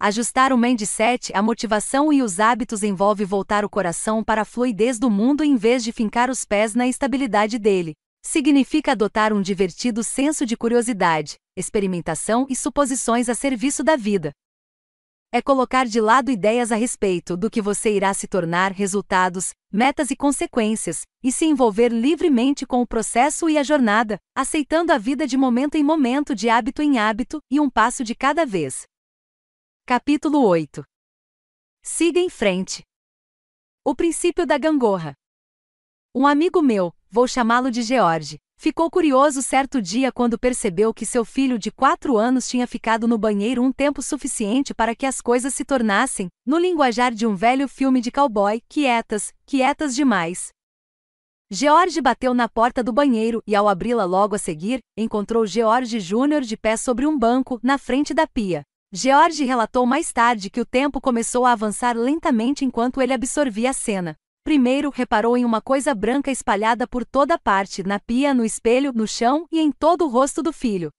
Ajustar 0.00 0.52
o 0.52 0.58
mindset, 0.58 1.32
a 1.34 1.42
motivação 1.42 2.12
e 2.12 2.22
os 2.22 2.40
hábitos 2.40 2.82
envolve 2.82 3.24
voltar 3.24 3.64
o 3.64 3.70
coração 3.70 4.22
para 4.22 4.42
a 4.42 4.44
fluidez 4.44 4.98
do 4.98 5.10
mundo 5.10 5.42
em 5.42 5.56
vez 5.56 5.82
de 5.82 5.92
fincar 5.92 6.30
os 6.30 6.44
pés 6.44 6.74
na 6.74 6.86
estabilidade 6.86 7.58
dele. 7.58 7.94
Significa 8.22 8.92
adotar 8.92 9.32
um 9.32 9.40
divertido 9.40 10.02
senso 10.02 10.44
de 10.44 10.56
curiosidade, 10.56 11.36
experimentação 11.56 12.46
e 12.48 12.56
suposições 12.56 13.28
a 13.28 13.34
serviço 13.34 13.82
da 13.82 13.96
vida 13.96 14.32
é 15.34 15.42
colocar 15.42 15.84
de 15.84 16.00
lado 16.00 16.30
ideias 16.30 16.70
a 16.70 16.76
respeito 16.76 17.36
do 17.36 17.50
que 17.50 17.60
você 17.60 17.90
irá 17.90 18.14
se 18.14 18.28
tornar, 18.28 18.70
resultados, 18.70 19.50
metas 19.72 20.12
e 20.12 20.16
consequências, 20.16 21.00
e 21.24 21.32
se 21.32 21.44
envolver 21.44 21.88
livremente 21.88 22.64
com 22.64 22.80
o 22.80 22.86
processo 22.86 23.50
e 23.50 23.58
a 23.58 23.64
jornada, 23.64 24.16
aceitando 24.32 24.92
a 24.92 24.96
vida 24.96 25.26
de 25.26 25.36
momento 25.36 25.74
em 25.74 25.82
momento, 25.82 26.36
de 26.36 26.48
hábito 26.48 26.82
em 26.82 27.00
hábito 27.00 27.40
e 27.50 27.58
um 27.58 27.68
passo 27.68 28.04
de 28.04 28.14
cada 28.14 28.46
vez. 28.46 28.84
Capítulo 29.86 30.42
8 30.46 30.82
Siga 31.82 32.18
em 32.18 32.30
frente. 32.30 32.82
O 33.84 33.94
princípio 33.94 34.46
da 34.46 34.56
gangorra. 34.56 35.14
Um 36.14 36.26
amigo 36.26 36.62
meu, 36.62 36.90
vou 37.10 37.28
chamá-lo 37.28 37.70
de 37.70 37.82
George, 37.82 38.38
Ficou 38.56 38.90
curioso 38.90 39.42
certo 39.42 39.82
dia 39.82 40.10
quando 40.10 40.38
percebeu 40.38 40.94
que 40.94 41.04
seu 41.04 41.22
filho 41.22 41.58
de 41.58 41.70
quatro 41.70 42.16
anos 42.16 42.48
tinha 42.48 42.66
ficado 42.66 43.06
no 43.06 43.18
banheiro 43.18 43.62
um 43.62 43.70
tempo 43.70 44.00
suficiente 44.00 44.72
para 44.72 44.94
que 44.94 45.04
as 45.04 45.20
coisas 45.20 45.52
se 45.52 45.66
tornassem, 45.66 46.28
no 46.46 46.56
linguajar 46.56 47.12
de 47.12 47.26
um 47.26 47.34
velho 47.34 47.68
filme 47.68 48.00
de 48.00 48.10
cowboy, 48.10 48.62
quietas, 48.66 49.34
quietas 49.44 49.94
demais. 49.94 50.48
George 51.50 52.00
bateu 52.00 52.32
na 52.32 52.48
porta 52.48 52.82
do 52.82 52.90
banheiro 52.90 53.42
e, 53.46 53.54
ao 53.54 53.68
abri-la 53.68 54.06
logo 54.06 54.34
a 54.34 54.38
seguir, 54.38 54.80
encontrou 54.96 55.44
George 55.44 56.00
Júnior 56.00 56.40
de 56.40 56.56
pé 56.56 56.74
sobre 56.74 57.06
um 57.06 57.18
banco, 57.18 57.60
na 57.62 57.76
frente 57.76 58.14
da 58.14 58.26
pia. 58.26 58.64
George 58.96 59.42
relatou 59.42 59.84
mais 59.84 60.12
tarde 60.12 60.48
que 60.48 60.60
o 60.60 60.64
tempo 60.64 61.00
começou 61.00 61.44
a 61.44 61.50
avançar 61.50 61.96
lentamente 61.96 62.64
enquanto 62.64 63.02
ele 63.02 63.12
absorvia 63.12 63.70
a 63.70 63.72
cena. 63.72 64.14
Primeiro 64.44 64.88
reparou 64.88 65.36
em 65.36 65.44
uma 65.44 65.60
coisa 65.60 65.92
branca 65.92 66.30
espalhada 66.30 66.86
por 66.86 67.04
toda 67.04 67.36
parte, 67.36 67.82
na 67.82 67.98
pia, 67.98 68.32
no 68.32 68.44
espelho, 68.44 68.92
no 68.92 69.04
chão 69.04 69.48
e 69.50 69.58
em 69.58 69.72
todo 69.72 70.04
o 70.04 70.08
rosto 70.08 70.44
do 70.44 70.52
filho. 70.52 70.92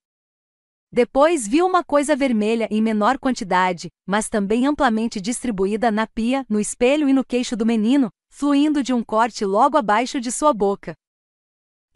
Depois 0.92 1.48
viu 1.48 1.64
uma 1.64 1.82
coisa 1.82 2.14
vermelha 2.14 2.68
em 2.70 2.82
menor 2.82 3.18
quantidade, 3.18 3.88
mas 4.06 4.28
também 4.28 4.66
amplamente 4.66 5.18
distribuída 5.18 5.90
na 5.90 6.06
pia, 6.06 6.44
no 6.50 6.60
espelho 6.60 7.08
e 7.08 7.14
no 7.14 7.24
queixo 7.24 7.56
do 7.56 7.64
menino, 7.64 8.10
fluindo 8.28 8.82
de 8.82 8.92
um 8.92 9.02
corte 9.02 9.42
logo 9.42 9.78
abaixo 9.78 10.20
de 10.20 10.30
sua 10.30 10.52
boca. 10.52 10.92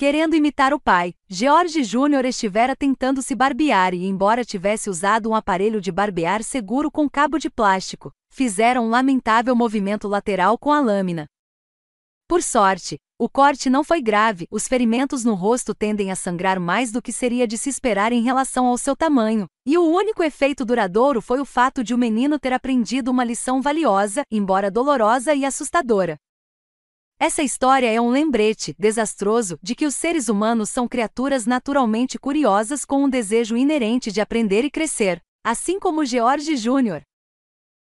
Querendo 0.00 0.34
imitar 0.34 0.72
o 0.72 0.81
pai, 0.81 1.12
George 1.28 1.84
Júnior 1.84 2.24
estivera 2.24 2.74
tentando 2.74 3.20
se 3.20 3.34
barbear 3.34 3.92
e, 3.92 4.06
embora 4.06 4.47
tivesse 4.47 4.88
usado 4.88 5.28
um 5.28 5.34
aparelho 5.34 5.78
de 5.78 5.92
barbear 5.92 6.42
seguro 6.42 6.90
com 6.90 7.06
cabo 7.06 7.36
de 7.36 7.50
plástico, 7.50 8.10
fizeram 8.31 8.86
um 8.86 8.88
lamentável 8.88 9.54
movimento 9.54 10.08
lateral 10.08 10.56
com 10.56 10.72
a 10.72 10.81
lâmina. 10.81 11.26
Por 12.26 12.42
sorte, 12.42 12.97
o 13.18 13.28
corte 13.28 13.68
não 13.68 13.84
foi 13.84 14.00
grave, 14.00 14.47
os 14.50 14.66
ferimentos 14.66 15.22
no 15.22 15.34
rosto 15.34 15.74
tendem 15.74 16.10
a 16.10 16.16
sangrar 16.16 16.58
mais 16.58 16.90
do 16.90 17.02
que 17.02 17.12
seria 17.12 17.47
de 17.47 17.58
se 17.58 17.68
esperar 17.68 18.10
em 18.10 18.22
relação 18.22 18.65
ao 18.65 18.78
seu 18.78 18.97
tamanho, 18.97 19.47
e 19.66 19.76
o 19.76 19.84
único 19.84 20.22
efeito 20.22 20.65
duradouro 20.65 21.20
foi 21.20 21.40
o 21.40 21.44
fato 21.44 21.84
de 21.84 21.92
o 21.92 21.99
menino 21.99 22.38
ter 22.38 22.54
aprendido 22.54 23.10
uma 23.10 23.22
lição 23.22 23.60
valiosa, 23.60 24.22
embora 24.31 24.70
dolorosa 24.70 25.34
e 25.34 25.44
assustadora. 25.44 26.16
Essa 27.22 27.42
história 27.42 27.86
é 27.86 28.01
um 28.01 28.08
lembrete 28.08 28.74
desastroso 28.78 29.58
de 29.62 29.74
que 29.74 29.85
os 29.85 29.94
seres 29.94 30.31
humanos 30.31 30.70
são 30.70 30.88
criaturas 30.88 31.44
naturalmente 31.44 32.19
curiosas 32.19 32.86
com 32.86 33.04
um 33.04 33.10
desejo 33.10 33.58
inerente 33.58 34.10
de 34.10 34.22
aprender 34.22 34.65
e 34.65 34.70
crescer, 34.70 35.20
assim 35.44 35.78
como 35.78 36.03
George 36.06 36.56
Jr. 36.56 37.03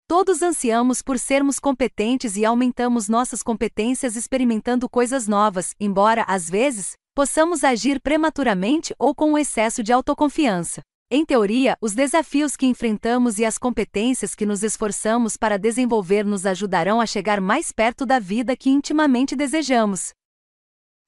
Todos 0.08 0.42
ansiamos 0.42 1.03
por 1.03 1.19
sermos 1.19 1.60
competentes 1.60 2.38
e 2.38 2.44
aumentamos 2.44 3.08
nossas 3.08 3.44
competências 3.44 4.15
experimentando 4.15 4.90
coisas 4.90 5.28
novas, 5.28 5.76
embora, 5.79 6.26
às 6.28 6.49
vezes, 6.49 6.94
possamos 7.13 7.63
agir 7.63 8.01
prematuramente 8.01 8.95
ou 8.97 9.13
com 9.13 9.33
um 9.33 9.38
excesso 9.38 9.83
de 9.83 9.94
autoconfiança. 9.94 10.81
Em 11.11 11.25
teoria, 11.25 11.75
os 11.81 11.95
desafios 11.95 12.56
que 12.56 12.67
enfrentamos 12.67 13.40
e 13.40 13.45
as 13.45 13.58
competências 13.58 14.35
que 14.35 14.45
nos 14.45 14.61
esforçamos 14.61 15.35
para 15.35 15.58
desenvolver 15.58 16.24
nos 16.24 16.45
ajudarão 16.45 17.01
a 17.01 17.06
chegar 17.08 17.42
mais 17.42 17.72
perto 17.72 18.06
da 18.06 18.19
vida 18.19 18.56
que 18.56 18.69
intimamente 18.69 19.35
desejamos. 19.35 20.13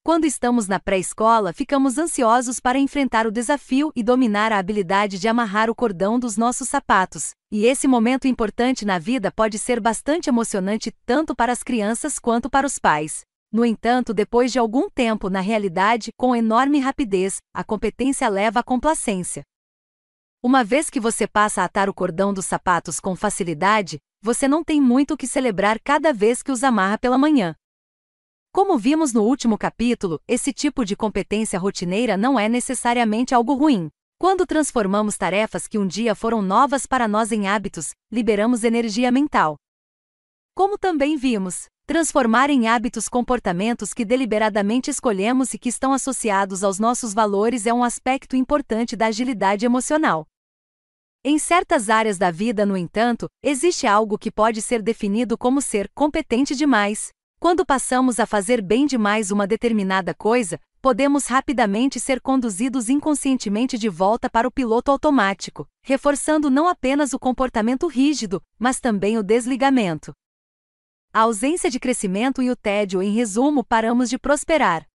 Quando 0.03 0.25
estamos 0.25 0.67
na 0.67 0.79
pré-escola, 0.79 1.53
ficamos 1.53 1.99
ansiosos 1.99 2.59
para 2.59 2.79
enfrentar 2.79 3.27
o 3.27 3.31
desafio 3.31 3.91
e 3.95 4.01
dominar 4.01 4.51
a 4.51 4.57
habilidade 4.57 5.19
de 5.19 5.27
amarrar 5.27 5.69
o 5.69 5.75
cordão 5.75 6.19
dos 6.19 6.35
nossos 6.35 6.67
sapatos. 6.67 7.33
E 7.51 7.67
esse 7.67 7.87
momento 7.87 8.27
importante 8.27 8.83
na 8.83 8.97
vida 8.97 9.31
pode 9.31 9.59
ser 9.59 9.79
bastante 9.79 10.27
emocionante 10.27 10.91
tanto 11.05 11.35
para 11.35 11.53
as 11.53 11.61
crianças 11.61 12.17
quanto 12.17 12.49
para 12.49 12.65
os 12.65 12.79
pais. 12.79 13.21
No 13.53 13.63
entanto, 13.63 14.15
depois 14.15 14.51
de 14.51 14.57
algum 14.57 14.89
tempo 14.89 15.29
na 15.29 15.41
realidade, 15.41 16.09
com 16.17 16.35
enorme 16.35 16.79
rapidez, 16.79 17.37
a 17.53 17.63
competência 17.63 18.27
leva 18.29 18.61
à 18.61 18.63
complacência. 18.63 19.43
Uma 20.43 20.63
vez 20.63 20.89
que 20.89 20.99
você 20.99 21.27
passa 21.27 21.61
a 21.61 21.65
atar 21.65 21.87
o 21.87 21.93
cordão 21.93 22.33
dos 22.33 22.47
sapatos 22.47 22.99
com 22.99 23.15
facilidade, 23.15 23.99
você 24.23 24.47
não 24.47 24.63
tem 24.63 24.81
muito 24.81 25.13
o 25.13 25.17
que 25.17 25.27
celebrar 25.27 25.79
cada 25.79 26.11
vez 26.11 26.41
que 26.41 26.51
os 26.51 26.63
amarra 26.63 26.97
pela 26.97 27.15
manhã. 27.15 27.55
Como 28.51 28.75
vimos 28.75 29.13
no 29.13 29.21
último 29.21 29.55
capítulo, 29.55 30.19
esse 30.27 30.51
tipo 30.51 30.83
de 30.83 30.95
competência 30.95 31.59
rotineira 31.59 32.17
não 32.17 32.39
é 32.39 32.49
necessariamente 32.49 33.35
algo 33.35 33.53
ruim. 33.53 33.91
Quando 34.17 34.47
transformamos 34.47 35.15
tarefas 35.15 35.67
que 35.67 35.77
um 35.77 35.85
dia 35.85 36.15
foram 36.15 36.41
novas 36.41 36.87
para 36.87 37.07
nós 37.07 37.31
em 37.31 37.47
hábitos, 37.47 37.91
liberamos 38.11 38.63
energia 38.63 39.11
mental. 39.11 39.57
Como 40.55 40.75
também 40.75 41.17
vimos, 41.17 41.67
transformar 41.85 42.49
em 42.49 42.67
hábitos 42.67 43.07
comportamentos 43.07 43.93
que 43.93 44.03
deliberadamente 44.03 44.89
escolhemos 44.89 45.53
e 45.53 45.59
que 45.59 45.69
estão 45.69 45.93
associados 45.93 46.63
aos 46.63 46.79
nossos 46.79 47.13
valores 47.13 47.67
é 47.67 47.73
um 47.73 47.83
aspecto 47.83 48.35
importante 48.35 48.95
da 48.95 49.05
agilidade 49.05 49.67
emocional. 49.67 50.25
Em 51.23 51.37
certas 51.37 51.87
áreas 51.87 52.17
da 52.17 52.31
vida, 52.31 52.65
no 52.65 52.75
entanto, 52.75 53.29
existe 53.43 53.85
algo 53.85 54.17
que 54.17 54.31
pode 54.31 54.59
ser 54.59 54.81
definido 54.81 55.37
como 55.37 55.61
ser 55.61 55.87
competente 55.93 56.55
demais, 56.55 57.11
quando 57.39 57.63
passamos 57.63 58.19
a 58.19 58.25
fazer 58.25 58.59
bem 58.59 58.87
demais 58.87 59.29
uma 59.29 59.45
determinada 59.45 60.15
coisa, 60.15 60.59
podemos 60.81 61.27
rapidamente 61.27 61.99
ser 61.99 62.19
conduzidos 62.19 62.89
inconscientemente 62.89 63.77
de 63.77 63.87
volta 63.87 64.31
para 64.31 64.47
o 64.47 64.51
piloto 64.51 64.89
automático, 64.89 65.67
reforçando 65.83 66.49
não 66.49 66.67
apenas 66.67 67.13
o 67.13 67.19
comportamento 67.19 67.85
rígido, 67.85 68.41
mas 68.57 68.79
também 68.79 69.15
o 69.19 69.23
desligamento. 69.23 70.13
A 71.13 71.21
ausência 71.21 71.69
de 71.69 71.79
crescimento 71.79 72.41
e 72.41 72.49
o 72.49 72.55
tédio, 72.55 72.99
em 72.99 73.11
resumo, 73.13 73.63
paramos 73.63 74.09
de 74.09 74.17
prosperar. 74.17 74.87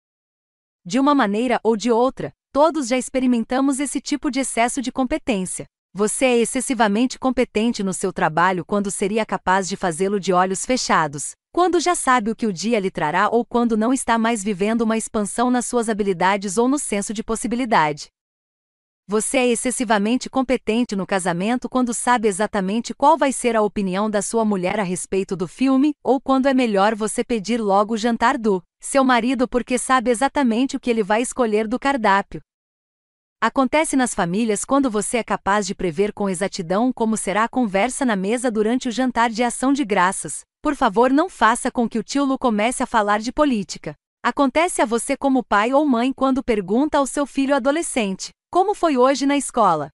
De 0.84 0.98
uma 0.98 1.14
maneira 1.14 1.60
ou 1.62 1.76
de 1.76 1.92
outra, 1.92 2.32
todos 2.50 2.88
já 2.88 2.98
experimentamos 2.98 3.78
esse 3.78 4.00
tipo 4.00 4.28
de 4.28 4.40
excesso 4.40 4.82
de 4.82 4.90
competência. 4.90 5.66
Você 5.98 6.26
é 6.26 6.36
excessivamente 6.36 7.18
competente 7.18 7.82
no 7.82 7.94
seu 7.94 8.12
trabalho 8.12 8.66
quando 8.66 8.90
seria 8.90 9.24
capaz 9.24 9.66
de 9.66 9.78
fazê-lo 9.78 10.20
de 10.20 10.30
olhos 10.30 10.66
fechados, 10.66 11.30
quando 11.50 11.80
já 11.80 11.94
sabe 11.94 12.30
o 12.30 12.36
que 12.36 12.46
o 12.46 12.52
dia 12.52 12.78
lhe 12.78 12.90
trará 12.90 13.30
ou 13.30 13.46
quando 13.46 13.78
não 13.78 13.94
está 13.94 14.18
mais 14.18 14.44
vivendo 14.44 14.82
uma 14.82 14.98
expansão 14.98 15.50
nas 15.50 15.64
suas 15.64 15.88
habilidades 15.88 16.58
ou 16.58 16.68
no 16.68 16.78
senso 16.78 17.14
de 17.14 17.24
possibilidade. 17.24 18.08
Você 19.08 19.38
é 19.38 19.46
excessivamente 19.46 20.28
competente 20.28 20.94
no 20.94 21.06
casamento 21.06 21.66
quando 21.66 21.94
sabe 21.94 22.28
exatamente 22.28 22.92
qual 22.92 23.16
vai 23.16 23.32
ser 23.32 23.56
a 23.56 23.62
opinião 23.62 24.10
da 24.10 24.20
sua 24.20 24.44
mulher 24.44 24.78
a 24.78 24.82
respeito 24.82 25.34
do 25.34 25.48
filme, 25.48 25.94
ou 26.04 26.20
quando 26.20 26.44
é 26.44 26.52
melhor 26.52 26.94
você 26.94 27.24
pedir 27.24 27.58
logo 27.58 27.94
o 27.94 27.96
jantar 27.96 28.36
do 28.36 28.62
seu 28.82 29.02
marido 29.02 29.48
porque 29.48 29.78
sabe 29.78 30.10
exatamente 30.10 30.76
o 30.76 30.80
que 30.80 30.90
ele 30.90 31.02
vai 31.02 31.22
escolher 31.22 31.66
do 31.66 31.78
cardápio. 31.78 32.42
Acontece 33.40 33.96
nas 33.96 34.14
famílias 34.14 34.64
quando 34.64 34.90
você 34.90 35.18
é 35.18 35.22
capaz 35.22 35.66
de 35.66 35.74
prever 35.74 36.12
com 36.14 36.28
exatidão 36.28 36.90
como 36.90 37.18
será 37.18 37.44
a 37.44 37.48
conversa 37.48 38.02
na 38.02 38.16
mesa 38.16 38.50
durante 38.50 38.88
o 38.88 38.90
jantar 38.90 39.28
de 39.28 39.42
ação 39.42 39.74
de 39.74 39.84
graças, 39.84 40.40
por 40.62 40.74
favor, 40.74 41.10
não 41.10 41.28
faça 41.28 41.70
com 41.70 41.86
que 41.86 41.98
o 41.98 42.02
tio 42.02 42.24
Lu 42.24 42.38
comece 42.38 42.82
a 42.82 42.86
falar 42.86 43.20
de 43.20 43.30
política. 43.30 43.94
Acontece 44.24 44.80
a 44.80 44.86
você 44.86 45.16
como 45.18 45.44
pai 45.44 45.72
ou 45.72 45.84
mãe 45.84 46.14
quando 46.14 46.42
pergunta 46.42 46.96
ao 46.96 47.06
seu 47.06 47.26
filho 47.26 47.54
adolescente: 47.54 48.30
Como 48.50 48.74
foi 48.74 48.96
hoje 48.96 49.26
na 49.26 49.36
escola? 49.36 49.90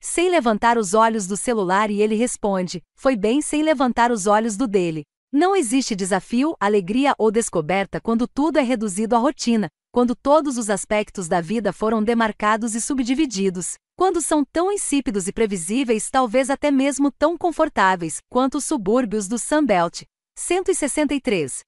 Sem 0.00 0.28
levantar 0.28 0.76
os 0.76 0.92
olhos 0.92 1.26
do 1.26 1.38
celular 1.38 1.90
e 1.90 2.02
ele 2.02 2.14
responde: 2.14 2.82
Foi 2.94 3.16
bem 3.16 3.40
sem 3.40 3.62
levantar 3.62 4.12
os 4.12 4.26
olhos 4.26 4.54
do 4.54 4.68
dele. 4.68 5.02
Não 5.32 5.56
existe 5.56 5.96
desafio, 5.96 6.54
alegria 6.60 7.14
ou 7.18 7.32
descoberta 7.32 8.00
quando 8.00 8.28
tudo 8.28 8.58
é 8.58 8.62
reduzido 8.62 9.16
à 9.16 9.18
rotina, 9.18 9.68
quando 9.94 10.16
todos 10.16 10.58
os 10.58 10.70
aspectos 10.70 11.28
da 11.28 11.40
vida 11.40 11.72
foram 11.72 12.02
demarcados 12.02 12.74
e 12.74 12.80
subdivididos, 12.80 13.74
quando 13.96 14.20
são 14.20 14.44
tão 14.44 14.72
insípidos 14.72 15.28
e 15.28 15.32
previsíveis, 15.32 16.10
talvez 16.10 16.50
até 16.50 16.68
mesmo 16.68 17.12
tão 17.12 17.38
confortáveis, 17.38 18.18
quanto 18.28 18.58
os 18.58 18.64
subúrbios 18.64 19.28
do 19.28 19.38
Sunbelt. 19.38 20.02
163. 20.36 21.60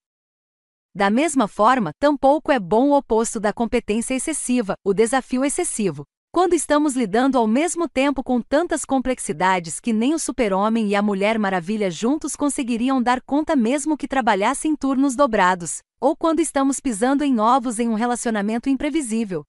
Da 0.93 1.09
mesma 1.09 1.47
forma, 1.47 1.93
tampouco 2.01 2.51
é 2.51 2.59
bom 2.59 2.89
o 2.89 2.97
oposto 2.97 3.39
da 3.39 3.53
competência 3.53 4.15
excessiva, 4.15 4.75
o 4.85 4.93
desafio 4.93 5.45
excessivo. 5.45 6.03
Quando 6.37 6.53
estamos 6.53 6.95
lidando 6.95 7.39
ao 7.39 7.47
mesmo 7.47 7.89
tempo 7.89 8.23
com 8.23 8.43
tantas 8.43 8.85
complexidades 8.85 9.81
que 9.81 9.91
nem 9.91 10.13
o 10.13 10.19
super-homem 10.19 10.87
e 10.89 10.95
a 10.95 11.01
Mulher 11.01 11.39
Maravilha 11.39 11.91
juntos 11.91 12.37
conseguiriam 12.37 13.03
dar 13.03 13.23
conta 13.23 13.57
mesmo 13.57 13.97
que 13.97 14.07
trabalhassem 14.07 14.77
turnos 14.77 15.17
dobrados, 15.17 15.79
ou 15.99 16.15
quando 16.15 16.41
estamos 16.41 16.79
pisando 16.79 17.25
em 17.25 17.41
ovos 17.41 17.79
em 17.79 17.89
um 17.89 17.95
relacionamento 17.95 18.69
imprevisível, 18.69 19.45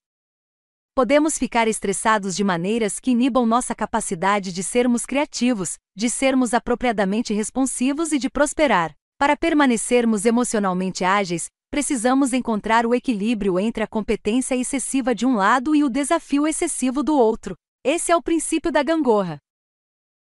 podemos 0.95 1.37
ficar 1.37 1.67
estressados 1.67 2.37
de 2.37 2.43
maneiras 2.45 3.01
que 3.01 3.11
inibam 3.11 3.45
nossa 3.45 3.75
capacidade 3.75 4.53
de 4.53 4.63
sermos 4.63 5.05
criativos, 5.05 5.75
de 5.93 6.09
sermos 6.09 6.53
apropriadamente 6.53 7.33
responsivos 7.33 8.13
e 8.13 8.17
de 8.17 8.29
prosperar. 8.29 8.95
Para 9.19 9.35
permanecermos 9.35 10.25
emocionalmente 10.25 11.03
ágeis, 11.03 11.47
precisamos 11.77 12.33
encontrar 12.33 12.87
o 12.87 12.95
equilíbrio 12.95 13.59
entre 13.59 13.83
a 13.83 13.87
competência 13.87 14.55
excessiva 14.55 15.13
de 15.13 15.27
um 15.27 15.35
lado 15.35 15.75
e 15.75 15.83
o 15.83 15.89
desafio 15.91 16.47
excessivo 16.47 17.03
do 17.03 17.15
outro. 17.15 17.55
Esse 17.83 18.11
é 18.11 18.15
o 18.15 18.21
princípio 18.21 18.71
da 18.71 18.81
gangorra. 18.81 19.37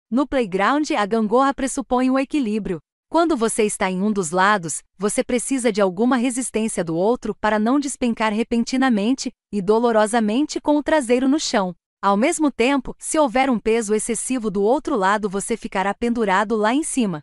No 0.08 0.28
playground, 0.28 0.88
a 0.92 1.04
gangorra 1.04 1.52
pressupõe 1.52 2.08
o 2.08 2.16
equilíbrio, 2.16 2.78
quando 3.08 3.36
você 3.36 3.64
está 3.64 3.90
em 3.90 4.00
um 4.00 4.12
dos 4.12 4.30
lados, 4.30 4.80
você 4.96 5.24
precisa 5.24 5.72
de 5.72 5.80
alguma 5.80 6.16
resistência 6.16 6.84
do 6.84 6.94
outro 6.94 7.34
para 7.34 7.58
não 7.58 7.80
despencar 7.80 8.32
repentinamente 8.32 9.32
e 9.52 9.60
dolorosamente 9.60 10.60
com 10.60 10.76
o 10.76 10.82
traseiro 10.84 11.26
no 11.26 11.40
chão. 11.40 11.74
Ao 12.00 12.16
mesmo 12.16 12.52
tempo, 12.52 12.94
se 12.96 13.18
houver 13.18 13.50
um 13.50 13.58
peso 13.58 13.92
excessivo 13.92 14.52
do 14.52 14.62
outro 14.62 14.94
lado, 14.94 15.28
você 15.28 15.56
ficará 15.56 15.92
pendurado 15.92 16.54
lá 16.54 16.72
em 16.72 16.84
cima. 16.84 17.20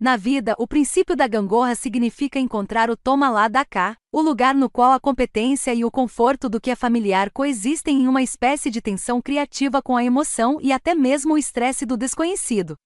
Na 0.00 0.16
vida, 0.16 0.54
o 0.58 0.66
princípio 0.68 1.16
da 1.16 1.26
gangorra 1.26 1.74
significa 1.74 2.38
encontrar 2.38 2.88
o 2.88 2.96
toma 2.96 3.28
lá 3.28 3.48
da 3.48 3.64
cá, 3.64 3.96
o 4.12 4.20
lugar 4.20 4.54
no 4.54 4.70
qual 4.70 4.92
a 4.92 5.00
competência 5.00 5.74
e 5.74 5.84
o 5.84 5.90
conforto 5.90 6.48
do 6.48 6.60
que 6.60 6.70
é 6.70 6.76
familiar 6.76 7.32
coexistem 7.32 8.02
em 8.02 8.06
uma 8.06 8.22
espécie 8.22 8.70
de 8.70 8.80
tensão 8.80 9.20
criativa 9.20 9.82
com 9.82 9.96
a 9.96 10.04
emoção 10.04 10.58
e 10.60 10.70
até 10.70 10.94
mesmo 10.94 11.34
o 11.34 11.38
estresse 11.38 11.84
do 11.84 11.96
desconhecido. 11.96 12.76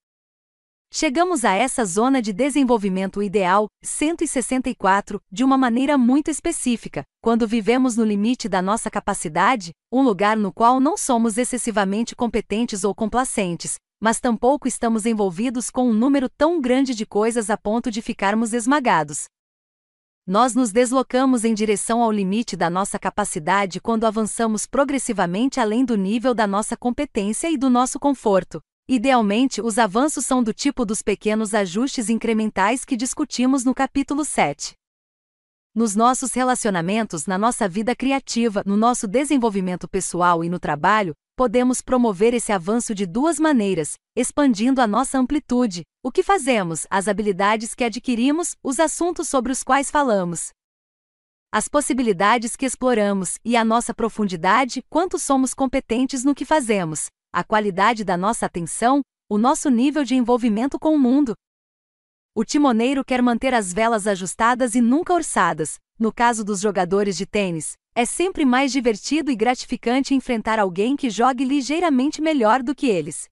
Chegamos 0.90 1.44
a 1.44 1.52
essa 1.52 1.84
zona 1.84 2.22
de 2.22 2.32
desenvolvimento 2.32 3.22
ideal, 3.22 3.66
164, 3.82 5.20
de 5.30 5.44
uma 5.44 5.58
maneira 5.58 5.98
muito 5.98 6.30
específica, 6.30 7.04
quando 7.22 7.46
vivemos 7.46 7.94
no 7.94 8.04
limite 8.04 8.48
da 8.48 8.62
nossa 8.62 8.90
capacidade, 8.90 9.72
um 9.92 10.02
lugar 10.02 10.36
no 10.36 10.50
qual 10.50 10.80
não 10.80 10.96
somos 10.96 11.36
excessivamente 11.36 12.16
competentes 12.16 12.84
ou 12.84 12.94
complacentes, 12.94 13.76
mas 14.02 14.18
tampouco 14.18 14.66
estamos 14.66 15.06
envolvidos 15.06 15.70
com 15.70 15.88
um 15.88 15.92
número 15.92 16.28
tão 16.28 16.60
grande 16.60 16.92
de 16.92 17.06
coisas 17.06 17.48
a 17.48 17.56
ponto 17.56 17.88
de 17.88 18.02
ficarmos 18.02 18.52
esmagados. 18.52 19.26
Nós 20.26 20.56
nos 20.56 20.72
deslocamos 20.72 21.44
em 21.44 21.54
direção 21.54 22.02
ao 22.02 22.10
limite 22.10 22.56
da 22.56 22.68
nossa 22.68 22.98
capacidade 22.98 23.80
quando 23.80 24.04
avançamos 24.04 24.66
progressivamente 24.66 25.60
além 25.60 25.84
do 25.84 25.96
nível 25.96 26.34
da 26.34 26.48
nossa 26.48 26.76
competência 26.76 27.48
e 27.48 27.56
do 27.56 27.70
nosso 27.70 28.00
conforto. 28.00 28.60
Idealmente, 28.88 29.62
os 29.62 29.78
avanços 29.78 30.26
são 30.26 30.42
do 30.42 30.52
tipo 30.52 30.84
dos 30.84 31.00
pequenos 31.00 31.54
ajustes 31.54 32.10
incrementais 32.10 32.84
que 32.84 32.96
discutimos 32.96 33.64
no 33.64 33.72
capítulo 33.72 34.24
7. 34.24 34.74
Nos 35.72 35.94
nossos 35.94 36.32
relacionamentos, 36.32 37.26
na 37.26 37.38
nossa 37.38 37.68
vida 37.68 37.94
criativa, 37.94 38.64
no 38.66 38.76
nosso 38.76 39.06
desenvolvimento 39.06 39.86
pessoal 39.86 40.42
e 40.42 40.48
no 40.48 40.58
trabalho, 40.58 41.14
podemos 41.36 41.80
promover 41.80 42.34
esse 42.34 42.52
avanço 42.52 42.94
de 42.94 43.06
duas 43.06 43.38
maneiras, 43.38 43.94
expandindo 44.16 44.80
a 44.80 44.86
nossa 44.86 45.18
amplitude, 45.18 45.82
o 46.02 46.10
que 46.10 46.22
fazemos, 46.22 46.86
as 46.90 47.08
habilidades 47.08 47.74
que 47.74 47.84
adquirimos, 47.84 48.56
os 48.62 48.78
assuntos 48.78 49.28
sobre 49.28 49.52
os 49.52 49.62
quais 49.62 49.90
falamos. 49.90 50.50
As 51.50 51.68
possibilidades 51.68 52.56
que 52.56 52.64
exploramos 52.64 53.38
e 53.44 53.56
a 53.56 53.64
nossa 53.64 53.92
profundidade, 53.92 54.82
quanto 54.88 55.18
somos 55.18 55.52
competentes 55.52 56.24
no 56.24 56.34
que 56.34 56.44
fazemos, 56.44 57.06
a 57.32 57.44
qualidade 57.44 58.04
da 58.04 58.16
nossa 58.16 58.46
atenção, 58.46 59.02
o 59.28 59.38
nosso 59.38 59.70
nível 59.70 60.04
de 60.04 60.14
envolvimento 60.14 60.78
com 60.78 60.94
o 60.94 60.98
mundo. 60.98 61.34
O 62.34 62.44
timoneiro 62.44 63.04
quer 63.04 63.22
manter 63.22 63.52
as 63.52 63.72
velas 63.72 64.06
ajustadas 64.06 64.74
e 64.74 64.80
nunca 64.80 65.12
orçadas. 65.12 65.78
No 65.98 66.12
caso 66.12 66.42
dos 66.42 66.60
jogadores 66.60 67.16
de 67.16 67.26
tênis, 67.26 67.74
é 67.94 68.06
sempre 68.06 68.44
mais 68.44 68.72
divertido 68.72 69.30
e 69.30 69.36
gratificante 69.36 70.14
enfrentar 70.14 70.58
alguém 70.58 70.96
que 70.96 71.10
jogue 71.10 71.44
ligeiramente 71.44 72.22
melhor 72.22 72.62
do 72.62 72.74
que 72.74 72.86
eles. 72.86 73.28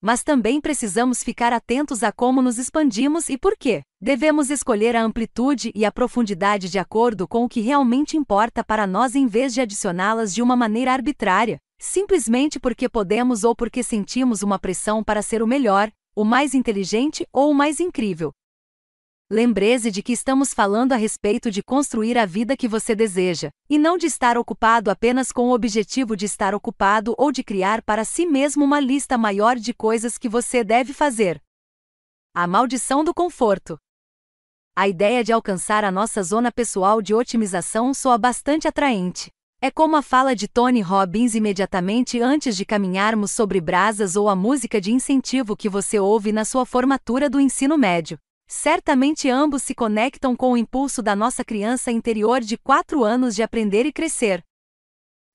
Mas 0.00 0.22
também 0.22 0.60
precisamos 0.60 1.22
ficar 1.22 1.52
atentos 1.52 2.04
a 2.04 2.12
como 2.12 2.40
nos 2.40 2.58
expandimos 2.58 3.28
e 3.28 3.36
por 3.36 3.56
quê. 3.58 3.82
Devemos 4.00 4.50
escolher 4.50 4.94
a 4.94 5.02
amplitude 5.02 5.72
e 5.74 5.84
a 5.84 5.90
profundidade 5.90 6.68
de 6.68 6.78
acordo 6.78 7.26
com 7.26 7.44
o 7.44 7.48
que 7.48 7.60
realmente 7.60 8.16
importa 8.16 8.62
para 8.62 8.86
nós 8.86 9.16
em 9.16 9.26
vez 9.26 9.52
de 9.52 9.60
adicioná-las 9.60 10.32
de 10.32 10.42
uma 10.42 10.54
maneira 10.54 10.92
arbitrária, 10.92 11.58
simplesmente 11.80 12.60
porque 12.60 12.88
podemos 12.88 13.42
ou 13.42 13.56
porque 13.56 13.82
sentimos 13.82 14.42
uma 14.42 14.60
pressão 14.60 15.02
para 15.02 15.22
ser 15.22 15.42
o 15.42 15.46
melhor, 15.46 15.90
o 16.14 16.24
mais 16.24 16.54
inteligente 16.54 17.26
ou 17.32 17.50
o 17.50 17.54
mais 17.54 17.80
incrível. 17.80 18.32
Lembre-se 19.28 19.90
de 19.90 20.04
que 20.04 20.12
estamos 20.12 20.54
falando 20.54 20.92
a 20.92 20.96
respeito 20.96 21.50
de 21.50 21.60
construir 21.60 22.16
a 22.16 22.24
vida 22.24 22.56
que 22.56 22.68
você 22.68 22.94
deseja, 22.94 23.50
e 23.68 23.76
não 23.76 23.98
de 23.98 24.06
estar 24.06 24.38
ocupado 24.38 24.88
apenas 24.88 25.32
com 25.32 25.48
o 25.48 25.52
objetivo 25.52 26.16
de 26.16 26.24
estar 26.24 26.54
ocupado 26.54 27.12
ou 27.18 27.32
de 27.32 27.42
criar 27.42 27.82
para 27.82 28.04
si 28.04 28.24
mesmo 28.24 28.64
uma 28.64 28.78
lista 28.78 29.18
maior 29.18 29.56
de 29.56 29.74
coisas 29.74 30.16
que 30.16 30.28
você 30.28 30.62
deve 30.62 30.92
fazer. 30.92 31.42
A 32.32 32.46
maldição 32.46 33.02
do 33.02 33.12
conforto. 33.12 33.76
A 34.76 34.86
ideia 34.86 35.24
de 35.24 35.32
alcançar 35.32 35.82
a 35.82 35.90
nossa 35.90 36.22
zona 36.22 36.52
pessoal 36.52 37.02
de 37.02 37.12
otimização 37.12 37.92
soa 37.92 38.16
bastante 38.16 38.68
atraente. 38.68 39.32
É 39.60 39.72
como 39.72 39.96
a 39.96 40.02
fala 40.02 40.36
de 40.36 40.46
Tony 40.46 40.82
Robbins 40.82 41.34
imediatamente 41.34 42.20
antes 42.20 42.56
de 42.56 42.64
caminharmos 42.64 43.32
sobre 43.32 43.60
brasas 43.60 44.14
ou 44.14 44.28
a 44.28 44.36
música 44.36 44.80
de 44.80 44.92
incentivo 44.92 45.56
que 45.56 45.68
você 45.68 45.98
ouve 45.98 46.30
na 46.30 46.44
sua 46.44 46.64
formatura 46.64 47.28
do 47.28 47.40
ensino 47.40 47.76
médio. 47.76 48.16
Certamente 48.48 49.28
ambos 49.28 49.64
se 49.64 49.74
conectam 49.74 50.36
com 50.36 50.52
o 50.52 50.56
impulso 50.56 51.02
da 51.02 51.16
nossa 51.16 51.44
criança 51.44 51.90
interior 51.90 52.40
de 52.40 52.56
quatro 52.56 53.02
anos 53.02 53.34
de 53.34 53.42
aprender 53.42 53.86
e 53.86 53.92
crescer. 53.92 54.42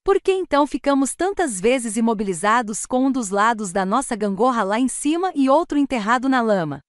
Por 0.04 0.20
que 0.20 0.32
então 0.32 0.66
ficamos 0.66 1.14
tantas 1.14 1.60
vezes 1.60 1.98
imobilizados 1.98 2.86
com 2.86 3.06
um 3.06 3.12
dos 3.12 3.30
lados 3.30 3.72
da 3.72 3.86
nossa 3.86 4.16
gangorra 4.16 4.64
lá 4.64 4.80
em 4.80 4.88
cima 4.88 5.32
e 5.36 5.50
outro 5.50 5.78
enterrado 5.78 6.30
na 6.30 6.42
lama? 6.42 6.80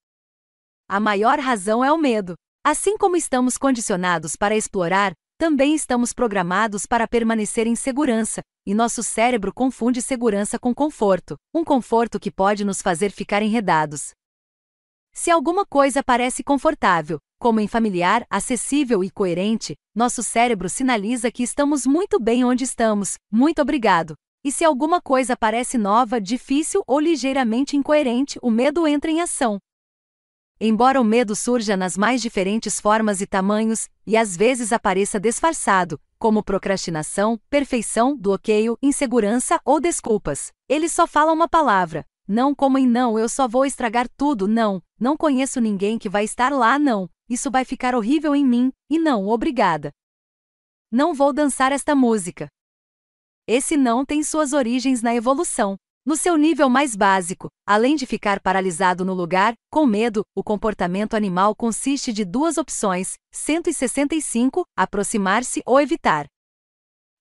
A 0.88 1.00
maior 1.00 1.38
razão 1.38 1.84
é 1.84 1.92
o 1.92 1.98
medo. 1.98 2.34
Assim 2.64 2.96
como 2.96 3.16
estamos 3.16 3.58
condicionados 3.58 4.36
para 4.36 4.56
explorar, 4.56 5.12
também 5.36 5.74
estamos 5.74 6.12
programados 6.12 6.86
para 6.86 7.08
permanecer 7.08 7.66
em 7.66 7.74
segurança, 7.74 8.42
e 8.64 8.72
nosso 8.72 9.02
cérebro 9.02 9.52
confunde 9.52 10.00
segurança 10.00 10.56
com 10.58 10.72
conforto, 10.72 11.36
um 11.52 11.64
conforto 11.64 12.20
que 12.20 12.30
pode 12.30 12.64
nos 12.64 12.80
fazer 12.80 13.10
ficar 13.10 13.42
enredados. 13.42 14.12
Se 15.14 15.30
alguma 15.30 15.66
coisa 15.66 16.02
parece 16.02 16.42
confortável, 16.42 17.18
como 17.38 17.60
em 17.60 17.68
familiar, 17.68 18.24
acessível 18.30 19.04
e 19.04 19.10
coerente, 19.10 19.76
nosso 19.94 20.22
cérebro 20.22 20.68
sinaliza 20.70 21.30
que 21.30 21.42
estamos 21.42 21.86
muito 21.86 22.18
bem 22.18 22.44
onde 22.44 22.64
estamos, 22.64 23.18
muito 23.30 23.60
obrigado. 23.60 24.14
E 24.42 24.50
se 24.50 24.64
alguma 24.64 25.02
coisa 25.02 25.36
parece 25.36 25.76
nova, 25.76 26.20
difícil 26.20 26.82
ou 26.86 26.98
ligeiramente 26.98 27.76
incoerente, 27.76 28.38
o 28.42 28.50
medo 28.50 28.86
entra 28.86 29.10
em 29.10 29.20
ação. 29.20 29.58
Embora 30.58 31.00
o 31.00 31.04
medo 31.04 31.36
surja 31.36 31.76
nas 31.76 31.96
mais 31.96 32.22
diferentes 32.22 32.80
formas 32.80 33.20
e 33.20 33.26
tamanhos, 33.26 33.88
e 34.06 34.16
às 34.16 34.36
vezes 34.36 34.72
apareça 34.72 35.20
disfarçado, 35.20 36.00
como 36.18 36.42
procrastinação, 36.42 37.38
perfeição, 37.50 38.16
bloqueio, 38.16 38.78
insegurança 38.80 39.60
ou 39.64 39.80
desculpas, 39.80 40.52
ele 40.68 40.88
só 40.88 41.06
fala 41.06 41.32
uma 41.32 41.48
palavra, 41.48 42.04
não 42.26 42.54
como 42.54 42.78
em 42.78 42.86
não, 42.86 43.18
eu 43.18 43.28
só 43.28 43.48
vou 43.48 43.66
estragar 43.66 44.08
tudo, 44.16 44.46
não, 44.46 44.80
não 45.02 45.16
conheço 45.16 45.60
ninguém 45.60 45.98
que 45.98 46.08
vai 46.08 46.22
estar 46.22 46.52
lá, 46.52 46.78
não, 46.78 47.10
isso 47.28 47.50
vai 47.50 47.64
ficar 47.64 47.92
horrível 47.92 48.36
em 48.36 48.46
mim, 48.46 48.70
e 48.88 49.00
não, 49.00 49.26
obrigada. 49.26 49.90
Não 50.92 51.12
vou 51.12 51.32
dançar 51.32 51.72
esta 51.72 51.92
música. 51.92 52.46
Esse 53.44 53.76
não 53.76 54.04
tem 54.04 54.22
suas 54.22 54.52
origens 54.52 55.02
na 55.02 55.12
evolução. 55.12 55.76
No 56.06 56.16
seu 56.16 56.36
nível 56.36 56.68
mais 56.68 56.94
básico, 56.94 57.48
além 57.66 57.96
de 57.96 58.06
ficar 58.06 58.38
paralisado 58.40 59.04
no 59.04 59.12
lugar, 59.12 59.54
com 59.72 59.86
medo, 59.86 60.22
o 60.36 60.42
comportamento 60.42 61.14
animal 61.14 61.52
consiste 61.56 62.12
de 62.12 62.24
duas 62.24 62.56
opções: 62.56 63.14
165, 63.32 64.64
aproximar-se 64.76 65.62
ou 65.66 65.80
evitar. 65.80 66.26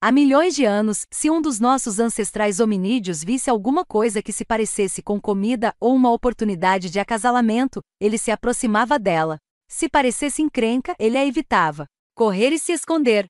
Há 0.03 0.11
milhões 0.11 0.55
de 0.55 0.65
anos, 0.65 1.05
se 1.11 1.29
um 1.29 1.39
dos 1.39 1.59
nossos 1.59 1.99
ancestrais 1.99 2.59
hominídeos 2.59 3.23
visse 3.23 3.51
alguma 3.51 3.85
coisa 3.85 4.19
que 4.19 4.33
se 4.33 4.43
parecesse 4.43 4.99
com 4.99 5.21
comida 5.21 5.75
ou 5.79 5.93
uma 5.93 6.11
oportunidade 6.11 6.89
de 6.89 6.99
acasalamento, 6.99 7.81
ele 7.99 8.17
se 8.17 8.31
aproximava 8.31 8.97
dela. 8.97 9.37
Se 9.69 9.87
parecesse 9.87 10.41
encrenca, 10.41 10.95
ele 10.97 11.19
a 11.19 11.23
evitava. 11.23 11.85
Correr 12.15 12.49
e 12.49 12.57
se 12.57 12.71
esconder. 12.71 13.27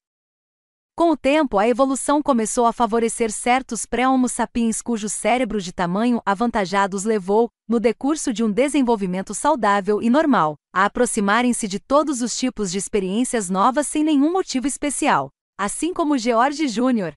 Com 0.96 1.12
o 1.12 1.18
tempo, 1.18 1.58
a 1.58 1.68
evolução 1.68 2.24
começou 2.24 2.66
a 2.66 2.72
favorecer 2.72 3.34
certos 3.34 3.86
pré-homo 3.86 4.30
sapiens 4.30 4.82
cujos 4.82 5.12
cérebros 5.12 5.66
de 5.66 5.74
tamanho 5.74 6.22
avantajado 6.26 6.96
os 6.96 7.04
levou, 7.04 7.50
no 7.68 7.82
decurso 7.82 8.32
de 8.32 8.46
um 8.46 8.52
desenvolvimento 8.52 9.34
saudável 9.34 10.02
e 10.02 10.10
normal, 10.10 10.56
a 10.74 10.86
aproximarem-se 10.86 11.68
de 11.68 11.82
todos 11.82 12.22
os 12.22 12.38
tipos 12.38 12.72
de 12.72 12.78
experiências 12.78 13.50
novas 13.50 13.88
sem 13.88 14.06
nenhum 14.06 14.32
motivo 14.32 14.68
especial 14.68 15.32
assim 15.64 15.94
como 15.94 16.18
George 16.18 16.66
Jr. 16.66 17.14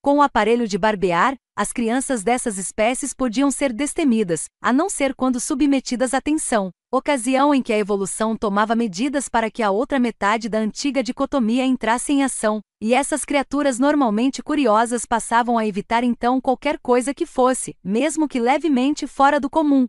Com 0.00 0.16
o 0.16 0.22
aparelho 0.22 0.66
de 0.66 0.78
barbear, 0.78 1.34
as 1.54 1.70
crianças 1.70 2.22
dessas 2.22 2.56
espécies 2.56 3.12
podiam 3.12 3.50
ser 3.50 3.74
destemidas, 3.74 4.46
a 4.58 4.72
não 4.72 4.88
ser 4.88 5.14
quando 5.14 5.38
submetidas 5.38 6.14
à 6.14 6.20
tensão, 6.22 6.70
ocasião 6.90 7.54
em 7.54 7.60
que 7.60 7.70
a 7.70 7.76
evolução 7.76 8.34
tomava 8.38 8.74
medidas 8.74 9.28
para 9.28 9.50
que 9.50 9.62
a 9.62 9.70
outra 9.70 9.98
metade 9.98 10.48
da 10.48 10.56
antiga 10.56 11.02
dicotomia 11.02 11.62
entrasse 11.62 12.10
em 12.10 12.24
ação, 12.24 12.62
e 12.80 12.94
essas 12.94 13.22
criaturas 13.22 13.78
normalmente 13.78 14.42
curiosas 14.42 15.04
passavam 15.04 15.58
a 15.58 15.66
evitar 15.66 16.02
então 16.02 16.40
qualquer 16.40 16.78
coisa 16.78 17.12
que 17.12 17.26
fosse, 17.26 17.76
mesmo 17.84 18.26
que 18.26 18.40
levemente 18.40 19.06
fora 19.06 19.38
do 19.38 19.50
comum. 19.50 19.86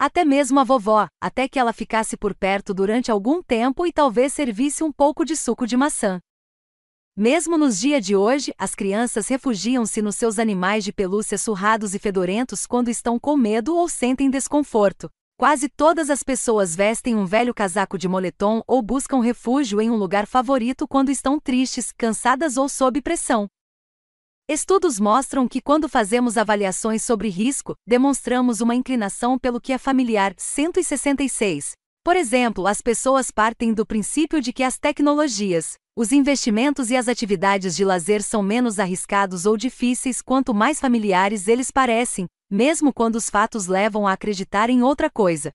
Até 0.00 0.24
mesmo 0.24 0.58
a 0.60 0.64
vovó, 0.64 1.08
até 1.22 1.46
que 1.46 1.58
ela 1.58 1.74
ficasse 1.74 2.16
por 2.16 2.34
perto 2.34 2.72
durante 2.72 3.10
algum 3.10 3.42
tempo 3.42 3.86
e 3.86 3.92
talvez 3.92 4.32
servisse 4.32 4.82
um 4.82 4.90
pouco 4.90 5.26
de 5.26 5.36
suco 5.36 5.66
de 5.66 5.76
maçã. 5.76 6.18
Mesmo 7.16 7.56
nos 7.56 7.78
dias 7.78 8.04
de 8.04 8.16
hoje, 8.16 8.52
as 8.58 8.74
crianças 8.74 9.28
refugiam-se 9.28 10.02
nos 10.02 10.16
seus 10.16 10.36
animais 10.36 10.82
de 10.82 10.92
pelúcia 10.92 11.38
surrados 11.38 11.94
e 11.94 11.98
fedorentos 12.00 12.66
quando 12.66 12.88
estão 12.88 13.20
com 13.20 13.36
medo 13.36 13.76
ou 13.76 13.88
sentem 13.88 14.28
desconforto. 14.28 15.08
Quase 15.38 15.68
todas 15.68 16.10
as 16.10 16.24
pessoas 16.24 16.74
vestem 16.74 17.14
um 17.14 17.24
velho 17.24 17.54
casaco 17.54 17.96
de 17.96 18.08
moletom 18.08 18.64
ou 18.66 18.82
buscam 18.82 19.20
refúgio 19.20 19.80
em 19.80 19.90
um 19.90 19.94
lugar 19.94 20.26
favorito 20.26 20.88
quando 20.88 21.08
estão 21.08 21.38
tristes, 21.38 21.92
cansadas 21.92 22.56
ou 22.56 22.68
sob 22.68 23.00
pressão. 23.00 23.46
Estudos 24.48 24.98
mostram 24.98 25.46
que 25.46 25.62
quando 25.62 25.88
fazemos 25.88 26.36
avaliações 26.36 27.04
sobre 27.04 27.28
risco, 27.28 27.76
demonstramos 27.86 28.60
uma 28.60 28.74
inclinação 28.74 29.38
pelo 29.38 29.60
que 29.60 29.72
é 29.72 29.78
familiar 29.78 30.34
166. 30.36 31.74
Por 32.04 32.16
exemplo, 32.16 32.66
as 32.66 32.82
pessoas 32.82 33.30
partem 33.30 33.72
do 33.72 33.86
princípio 33.86 34.38
de 34.38 34.52
que 34.52 34.62
as 34.62 34.78
tecnologias, 34.78 35.78
os 35.96 36.12
investimentos 36.12 36.90
e 36.90 36.96
as 36.96 37.08
atividades 37.08 37.74
de 37.74 37.82
lazer 37.82 38.22
são 38.22 38.42
menos 38.42 38.78
arriscados 38.78 39.46
ou 39.46 39.56
difíceis 39.56 40.20
quanto 40.20 40.52
mais 40.52 40.78
familiares 40.78 41.48
eles 41.48 41.70
parecem, 41.70 42.26
mesmo 42.50 42.92
quando 42.92 43.16
os 43.16 43.30
fatos 43.30 43.68
levam 43.68 44.06
a 44.06 44.12
acreditar 44.12 44.68
em 44.68 44.82
outra 44.82 45.08
coisa. 45.08 45.50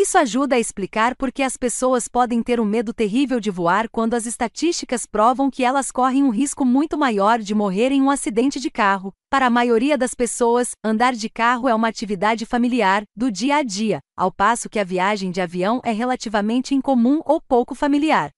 Isso 0.00 0.16
ajuda 0.16 0.54
a 0.54 0.60
explicar 0.60 1.16
por 1.16 1.32
que 1.32 1.42
as 1.42 1.56
pessoas 1.56 2.06
podem 2.06 2.40
ter 2.40 2.60
um 2.60 2.64
medo 2.64 2.94
terrível 2.94 3.40
de 3.40 3.50
voar 3.50 3.88
quando 3.88 4.14
as 4.14 4.26
estatísticas 4.26 5.04
provam 5.04 5.50
que 5.50 5.64
elas 5.64 5.90
correm 5.90 6.22
um 6.22 6.30
risco 6.30 6.64
muito 6.64 6.96
maior 6.96 7.40
de 7.40 7.52
morrer 7.52 7.90
em 7.90 8.00
um 8.00 8.08
acidente 8.08 8.60
de 8.60 8.70
carro. 8.70 9.12
Para 9.28 9.46
a 9.46 9.50
maioria 9.50 9.98
das 9.98 10.14
pessoas, 10.14 10.70
andar 10.84 11.14
de 11.14 11.28
carro 11.28 11.68
é 11.68 11.74
uma 11.74 11.88
atividade 11.88 12.46
familiar, 12.46 13.02
do 13.16 13.28
dia 13.28 13.56
a 13.56 13.64
dia, 13.64 13.98
ao 14.16 14.30
passo 14.30 14.70
que 14.70 14.78
a 14.78 14.84
viagem 14.84 15.32
de 15.32 15.40
avião 15.40 15.80
é 15.84 15.90
relativamente 15.90 16.76
incomum 16.76 17.20
ou 17.24 17.40
pouco 17.40 17.74
familiar. 17.74 18.30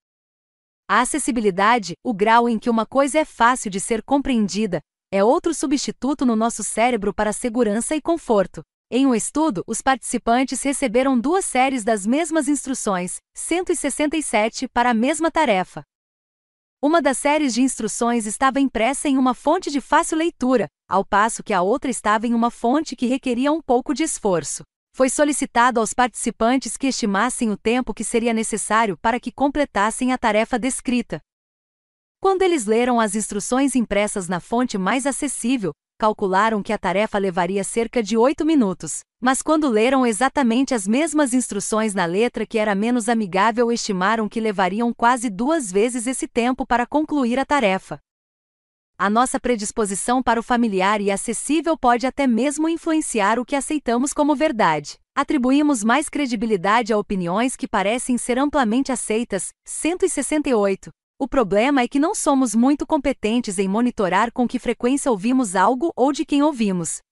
A 0.88 1.02
acessibilidade, 1.02 1.92
o 2.02 2.14
grau 2.14 2.48
em 2.48 2.58
que 2.58 2.70
uma 2.70 2.86
coisa 2.86 3.18
é 3.18 3.24
fácil 3.26 3.70
de 3.70 3.80
ser 3.80 4.02
compreendida, 4.02 4.80
é 5.12 5.22
outro 5.22 5.52
substituto 5.52 6.24
no 6.24 6.34
nosso 6.34 6.64
cérebro 6.64 7.12
para 7.12 7.34
segurança 7.34 7.94
e 7.94 8.00
conforto. 8.00 8.62
Em 8.92 9.06
um 9.06 9.15
estudo, 9.15 9.62
os 9.69 9.81
participantes 9.81 10.60
receberam 10.62 11.17
duas 11.17 11.44
séries 11.44 11.85
das 11.85 12.05
mesmas 12.05 12.49
instruções, 12.49 13.19
167, 13.37 14.67
para 14.67 14.90
a 14.90 14.94
mesma 14.94 15.31
tarefa. 15.31 15.85
Uma 16.83 17.01
das 17.01 17.17
séries 17.17 17.55
de 17.55 17.62
instruções 17.62 18.26
estava 18.26 18.58
impressa 18.58 19.08
em 19.08 19.17
uma 19.17 19.33
fonte 19.33 19.71
de 19.71 19.81
fácil 19.81 20.19
leitura, 20.19 20.67
ao 20.89 21.05
passo 21.05 21.40
que 21.40 21.53
a 21.53 21.62
outra 21.62 21.89
estava 21.89 22.26
em 22.26 22.35
uma 22.35 22.51
fonte 22.51 22.97
que 22.97 23.06
requeria 23.06 23.53
um 23.53 23.62
pouco 23.62 23.94
de 23.94 24.03
esforço. 24.03 24.65
Foi 24.92 25.08
solicitado 25.08 25.78
aos 25.78 25.94
participantes 25.94 26.76
que 26.76 26.89
estimassem 26.89 27.49
o 27.49 27.56
tempo 27.56 27.94
que 27.94 28.03
seria 28.03 28.33
necessário 28.33 28.99
para 28.99 29.21
que 29.21 29.31
completassem 29.31 30.12
a 30.12 30.19
tarefa 30.19 30.58
descrita. 30.58 31.21
Quando 32.21 32.42
eles 32.42 32.67
leram 32.67 32.99
as 32.99 33.15
instruções 33.15 33.76
impressas 33.76 34.26
na 34.26 34.40
fonte 34.40 34.76
mais 34.76 35.06
acessível, 35.06 35.73
calcularam 36.00 36.62
que 36.62 36.72
a 36.72 36.78
tarefa 36.78 37.18
levaria 37.18 37.62
cerca 37.62 38.02
de 38.02 38.16
oito 38.16 38.42
minutos, 38.42 39.00
mas 39.20 39.42
quando 39.42 39.68
leram 39.68 40.06
exatamente 40.06 40.72
as 40.72 40.88
mesmas 40.88 41.34
instruções 41.34 41.92
na 41.92 42.06
letra 42.06 42.47
que 42.47 42.58
era 42.58 42.74
menos 42.74 43.06
amigável, 43.06 43.70
estimaram 43.70 44.26
que 44.26 44.40
levariam 44.40 44.94
quase 44.94 45.28
duas 45.28 45.70
vezes 45.70 46.06
esse 46.06 46.26
tempo 46.26 46.65
para 46.65 46.86
concluir 46.86 47.38
a 47.38 47.44
tarefa. 47.44 48.00
a 48.97 49.08
nossa 49.08 49.40
predisposição 49.40 50.22
para 50.22 50.38
o 50.40 50.42
familiar 50.42 51.00
e 51.00 51.10
acessível 51.10 51.74
pode 51.76 52.06
até 52.06 52.26
mesmo 52.26 52.68
influenciar 52.68 53.38
o 53.38 53.44
que 53.47 53.56
aceitamos 53.56 54.12
como 54.12 54.36
verdade. 54.36 54.99
Atribuímos 55.15 55.83
mais 55.83 56.08
credibilidade 56.10 56.92
a 56.92 56.99
opiniões 56.99 57.56
que 57.56 57.66
parecem 57.66 58.18
ser 58.18 58.38
amplamente 58.38 58.92
aceitas. 58.92 59.49
168. 59.65 60.90
O 61.22 61.28
problema 61.28 61.83
é 61.83 61.86
que 61.86 62.01
não 62.01 62.15
somos 62.15 62.54
muito 62.54 62.86
competentes 62.86 63.58
em 63.58 63.69
monitorar 63.69 64.33
com 64.33 64.49
que 64.49 64.58
frequência 64.58 65.10
ouvimos 65.10 65.54
algo 65.54 65.92
ou 65.94 66.15
de 66.15 66.24
quem 66.24 66.42
ouvimos. 66.42 67.03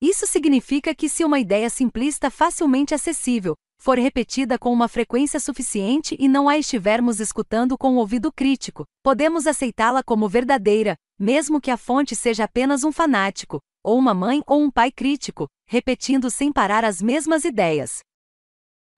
Isso 0.00 0.26
significa 0.26 0.94
que 0.94 1.06
se 1.06 1.22
uma 1.22 1.38
ideia 1.38 1.68
simplista 1.68 2.30
facilmente 2.30 2.94
acessível, 2.94 3.54
for 3.78 3.98
repetida 3.98 4.58
com 4.58 4.72
uma 4.72 4.88
frequência 4.88 5.38
suficiente 5.38 6.16
e 6.18 6.28
não 6.28 6.48
a 6.48 6.56
estivermos 6.56 7.20
escutando 7.20 7.76
com 7.76 7.96
o 7.96 7.98
ouvido 7.98 8.32
crítico, 8.32 8.86
podemos 9.02 9.46
aceitá-la 9.46 10.02
como 10.02 10.26
verdadeira, 10.26 10.96
mesmo 11.18 11.60
que 11.60 11.70
a 11.70 11.76
fonte 11.76 12.16
seja 12.16 12.44
apenas 12.44 12.84
um 12.84 12.90
fanático, 12.90 13.60
ou 13.84 13.98
uma 13.98 14.14
mãe 14.14 14.42
ou 14.46 14.62
um 14.62 14.70
pai 14.70 14.90
crítico, 14.90 15.46
repetindo 15.68 16.30
sem 16.30 16.50
parar 16.50 16.86
as 16.86 17.02
mesmas 17.02 17.44
ideias. 17.44 17.98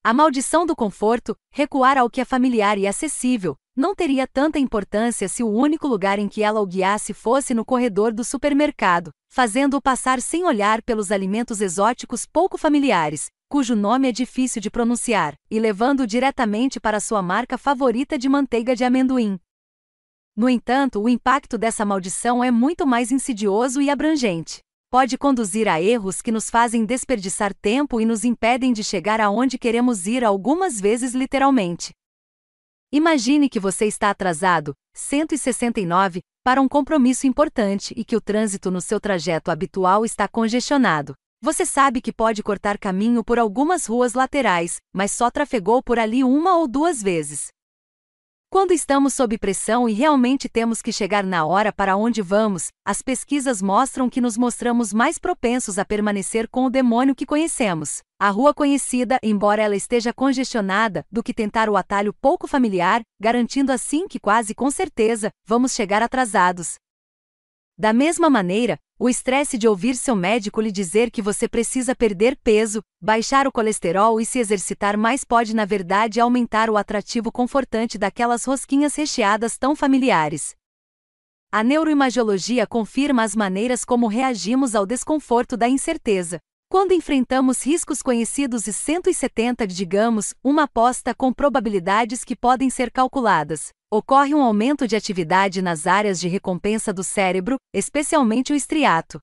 A 0.04 0.12
maldição 0.12 0.66
do 0.66 0.74
conforto, 0.74 1.36
recuar 1.52 1.96
ao 1.96 2.10
que 2.10 2.20
é 2.20 2.24
familiar 2.24 2.76
e 2.76 2.88
acessível, 2.88 3.56
não 3.76 3.94
teria 3.94 4.26
tanta 4.26 4.58
importância 4.58 5.28
se 5.28 5.44
o 5.44 5.48
único 5.48 5.86
lugar 5.86 6.18
em 6.18 6.28
que 6.28 6.42
ela 6.42 6.60
o 6.60 6.66
guiasse 6.66 7.14
fosse 7.14 7.54
no 7.54 7.64
corredor 7.64 8.12
do 8.12 8.24
supermercado, 8.24 9.12
fazendo-o 9.28 9.80
passar 9.80 10.20
sem 10.20 10.44
olhar 10.44 10.82
pelos 10.82 11.12
alimentos 11.12 11.60
exóticos 11.60 12.26
pouco 12.26 12.58
familiares, 12.58 13.30
cujo 13.48 13.76
nome 13.76 14.08
é 14.08 14.12
difícil 14.12 14.60
de 14.60 14.72
pronunciar, 14.72 15.36
e 15.48 15.60
levando-o 15.60 16.06
diretamente 16.06 16.80
para 16.80 16.98
sua 16.98 17.22
marca 17.22 17.56
favorita 17.56 18.18
de 18.18 18.28
manteiga 18.28 18.74
de 18.74 18.82
amendoim. 18.82 19.38
No 20.34 20.48
entanto, 20.48 21.00
o 21.00 21.08
impacto 21.08 21.56
dessa 21.56 21.84
maldição 21.84 22.42
é 22.42 22.50
muito 22.50 22.84
mais 22.84 23.12
insidioso 23.12 23.80
e 23.80 23.88
abrangente. 23.88 24.62
Pode 24.92 25.16
conduzir 25.16 25.68
a 25.68 25.80
erros 25.80 26.20
que 26.20 26.30
nos 26.30 26.50
fazem 26.50 26.84
desperdiçar 26.84 27.54
tempo 27.54 27.98
e 27.98 28.04
nos 28.04 28.24
impedem 28.24 28.74
de 28.74 28.84
chegar 28.84 29.22
aonde 29.22 29.56
queremos 29.56 30.06
ir 30.06 30.22
algumas 30.22 30.78
vezes 30.78 31.14
literalmente. 31.14 31.94
Imagine 32.92 33.48
que 33.48 33.58
você 33.58 33.86
está 33.86 34.10
atrasado, 34.10 34.74
169, 34.92 36.20
para 36.44 36.60
um 36.60 36.68
compromisso 36.68 37.26
importante 37.26 37.94
e 37.96 38.04
que 38.04 38.14
o 38.14 38.20
trânsito 38.20 38.70
no 38.70 38.82
seu 38.82 39.00
trajeto 39.00 39.50
habitual 39.50 40.04
está 40.04 40.28
congestionado. 40.28 41.14
Você 41.40 41.64
sabe 41.64 42.02
que 42.02 42.12
pode 42.12 42.42
cortar 42.42 42.76
caminho 42.76 43.24
por 43.24 43.38
algumas 43.38 43.86
ruas 43.86 44.12
laterais, 44.12 44.76
mas 44.94 45.10
só 45.10 45.30
trafegou 45.30 45.82
por 45.82 45.98
ali 45.98 46.22
uma 46.22 46.58
ou 46.58 46.68
duas 46.68 47.02
vezes. 47.02 47.48
Quando 48.52 48.72
estamos 48.72 49.14
sob 49.14 49.38
pressão 49.38 49.88
e 49.88 49.94
realmente 49.94 50.46
temos 50.46 50.82
que 50.82 50.92
chegar 50.92 51.24
na 51.24 51.42
hora 51.42 51.72
para 51.72 51.96
onde 51.96 52.20
vamos, 52.20 52.68
as 52.84 53.00
pesquisas 53.00 53.62
mostram 53.62 54.10
que 54.10 54.20
nos 54.20 54.36
mostramos 54.36 54.92
mais 54.92 55.18
propensos 55.18 55.78
a 55.78 55.86
permanecer 55.86 56.46
com 56.46 56.66
o 56.66 56.70
demônio 56.70 57.14
que 57.14 57.24
conhecemos. 57.24 58.02
A 58.20 58.28
rua 58.28 58.52
conhecida, 58.52 59.18
embora 59.22 59.62
ela 59.62 59.74
esteja 59.74 60.12
congestionada, 60.12 61.02
do 61.10 61.22
que 61.22 61.32
tentar 61.32 61.70
o 61.70 61.78
atalho 61.78 62.12
pouco 62.12 62.46
familiar, 62.46 63.00
garantindo 63.18 63.72
assim 63.72 64.06
que 64.06 64.20
quase 64.20 64.54
com 64.54 64.70
certeza 64.70 65.30
vamos 65.46 65.72
chegar 65.72 66.02
atrasados. 66.02 66.74
Da 67.78 67.92
mesma 67.92 68.28
maneira, 68.28 68.78
o 68.98 69.08
estresse 69.08 69.58
de 69.58 69.66
ouvir 69.66 69.96
seu 69.96 70.14
médico 70.14 70.60
lhe 70.60 70.70
dizer 70.70 71.10
que 71.10 71.22
você 71.22 71.48
precisa 71.48 71.96
perder 71.96 72.36
peso, 72.36 72.80
baixar 73.00 73.46
o 73.48 73.52
colesterol 73.52 74.20
e 74.20 74.26
se 74.26 74.38
exercitar 74.38 74.96
mais 74.96 75.24
pode, 75.24 75.56
na 75.56 75.64
verdade, 75.64 76.20
aumentar 76.20 76.70
o 76.70 76.76
atrativo 76.76 77.32
confortante 77.32 77.98
daquelas 77.98 78.44
rosquinhas 78.44 78.94
recheadas 78.94 79.58
tão 79.58 79.74
familiares. 79.74 80.54
A 81.50 81.64
neuroimagiologia 81.64 82.66
confirma 82.66 83.24
as 83.24 83.34
maneiras 83.34 83.84
como 83.84 84.06
reagimos 84.06 84.74
ao 84.74 84.86
desconforto 84.86 85.56
da 85.56 85.68
incerteza. 85.68 86.38
Quando 86.70 86.92
enfrentamos 86.92 87.66
riscos 87.66 88.00
conhecidos 88.00 88.66
e 88.66 88.72
170, 88.72 89.66
digamos, 89.66 90.34
uma 90.42 90.62
aposta 90.62 91.14
com 91.14 91.32
probabilidades 91.32 92.24
que 92.24 92.36
podem 92.36 92.70
ser 92.70 92.90
calculadas, 92.90 93.70
ocorre 93.92 94.34
um 94.34 94.40
aumento 94.40 94.88
de 94.88 94.96
atividade 94.96 95.60
nas 95.60 95.86
áreas 95.86 96.18
de 96.18 96.26
recompensa 96.26 96.94
do 96.94 97.04
cérebro, 97.04 97.56
especialmente 97.74 98.50
o 98.50 98.56
estriato. 98.56 99.20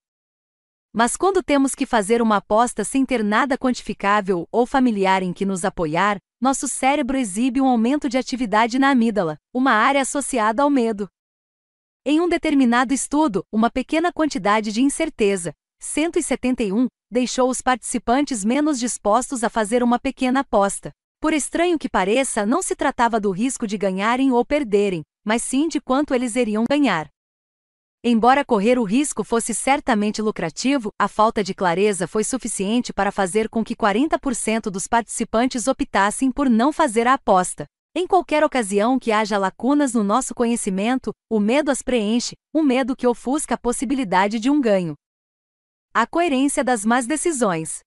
Mas 0.93 1.17
quando 1.17 1.41
temos 1.41 1.73
que 1.73 1.87
fazer 1.87 2.21
uma 2.21 2.35
aposta 2.35 2.83
sem 2.83 3.03
ter 3.03 3.23
nada 3.23 3.57
quantificável 3.57 4.47
ou 4.51 4.67
familiar 4.67 5.23
em 5.23 5.33
que 5.33 5.43
nos 5.43 5.65
apoiar, 5.65 6.19
nosso 6.39 6.67
cérebro 6.67 7.17
exibe 7.17 7.59
um 7.59 7.67
aumento 7.67 8.07
de 8.07 8.15
atividade 8.15 8.77
na 8.77 8.91
amígdala, 8.91 9.37
uma 9.51 9.71
área 9.71 10.03
associada 10.03 10.61
ao 10.61 10.69
medo. 10.69 11.07
Em 12.05 12.21
um 12.21 12.29
determinado 12.29 12.93
estudo, 12.93 13.43
uma 13.51 13.71
pequena 13.71 14.13
quantidade 14.13 14.71
de 14.71 14.83
incerteza, 14.83 15.51
171, 15.79 16.85
deixou 17.09 17.49
os 17.49 17.59
participantes 17.59 18.45
menos 18.45 18.79
dispostos 18.79 19.43
a 19.43 19.49
fazer 19.49 19.81
uma 19.81 19.97
pequena 19.97 20.41
aposta. 20.41 20.91
Por 21.21 21.33
estranho 21.33 21.77
que 21.77 21.89
pareça, 21.89 22.45
não 22.45 22.61
se 22.61 22.77
tratava 22.77 23.19
do 23.19 23.29
risco 23.31 23.67
de 23.67 23.77
ganharem 23.77 24.31
ou 24.31 24.45
perderem, 24.45 25.03
mas 25.21 25.43
sim 25.43 25.67
de 25.67 25.81
quanto 25.81 26.15
eles 26.15 26.37
iriam 26.37 26.63
ganhar. 26.69 27.09
Embora 28.01 28.45
correr 28.45 28.79
o 28.79 28.85
risco 28.85 29.25
fosse 29.25 29.53
certamente 29.53 30.21
lucrativo, 30.21 30.93
a 30.97 31.09
falta 31.09 31.43
de 31.43 31.53
clareza 31.53 32.07
foi 32.07 32.23
suficiente 32.23 32.93
para 32.93 33.11
fazer 33.11 33.49
com 33.49 33.65
que 33.65 33.75
40% 33.75 34.69
dos 34.69 34.87
participantes 34.87 35.67
optassem 35.67 36.31
por 36.31 36.49
não 36.49 36.71
fazer 36.71 37.05
a 37.05 37.15
aposta. 37.15 37.65
Em 37.93 38.07
qualquer 38.07 38.41
ocasião 38.41 38.97
que 38.97 39.11
haja 39.11 39.37
lacunas 39.37 39.93
no 39.93 40.05
nosso 40.05 40.33
conhecimento, 40.33 41.11
o 41.29 41.37
medo 41.37 41.69
as 41.69 41.81
preenche, 41.81 42.37
um 42.55 42.63
medo 42.63 42.95
que 42.95 43.05
ofusca 43.05 43.55
a 43.55 43.57
possibilidade 43.57 44.39
de 44.39 44.49
um 44.49 44.61
ganho. 44.61 44.95
A 45.93 46.07
coerência 46.07 46.63
das 46.63 46.85
más 46.85 47.05
decisões. 47.05 47.81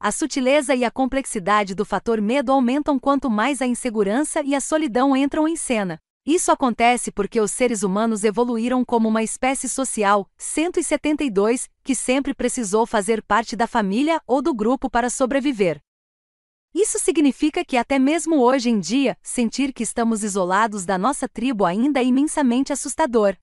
A 0.00 0.12
sutileza 0.12 0.76
e 0.76 0.84
a 0.84 0.92
complexidade 0.92 1.74
do 1.74 1.84
fator 1.84 2.20
medo 2.20 2.52
aumentam 2.52 3.00
quanto 3.00 3.28
mais 3.28 3.60
a 3.60 3.66
insegurança 3.66 4.40
e 4.44 4.54
a 4.54 4.60
solidão 4.60 5.16
entram 5.16 5.48
em 5.48 5.56
cena. 5.56 5.98
Isso 6.24 6.52
acontece 6.52 7.10
porque 7.10 7.40
os 7.40 7.50
seres 7.50 7.82
humanos 7.82 8.22
evoluíram 8.22 8.84
como 8.84 9.08
uma 9.08 9.24
espécie 9.24 9.68
social, 9.68 10.30
172, 10.36 11.68
que 11.82 11.96
sempre 11.96 12.32
precisou 12.32 12.86
fazer 12.86 13.20
parte 13.24 13.56
da 13.56 13.66
família 13.66 14.22
ou 14.24 14.40
do 14.40 14.54
grupo 14.54 14.88
para 14.88 15.10
sobreviver. 15.10 15.80
Isso 16.72 17.00
significa 17.00 17.64
que 17.64 17.76
até 17.76 17.98
mesmo 17.98 18.36
hoje 18.40 18.70
em 18.70 18.78
dia, 18.78 19.18
sentir 19.20 19.72
que 19.72 19.82
estamos 19.82 20.22
isolados 20.22 20.84
da 20.84 20.96
nossa 20.96 21.28
tribo 21.28 21.64
ainda 21.64 21.98
é 21.98 22.04
imensamente 22.04 22.72
assustador. 22.72 23.36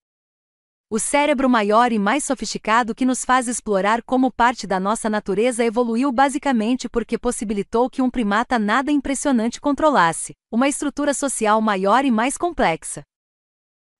O 0.95 0.99
cérebro 0.99 1.49
maior 1.49 1.92
e 1.92 1.99
mais 1.99 2.24
sofisticado 2.24 2.95
que 2.95 3.03
nos 3.03 3.26
faz 3.26 3.49
explorar 3.49 4.01
como 4.01 4.31
parte 4.31 4.65
da 4.65 4.79
nossa 4.79 5.10
natureza 5.10 5.61
evoluiu 5.61 6.10
basicamente 6.10 6.88
porque 6.88 7.17
possibilitou 7.17 7.90
que 7.90 8.01
um 8.01 8.10
primata 8.10 8.58
nada 8.58 8.94
impressionante 8.94 9.60
controlasse 9.60 10.33
uma 10.49 10.69
estrutura 10.69 11.13
social 11.13 11.60
maior 11.60 12.06
e 12.06 12.11
mais 12.11 12.38
complexa. 12.38 13.03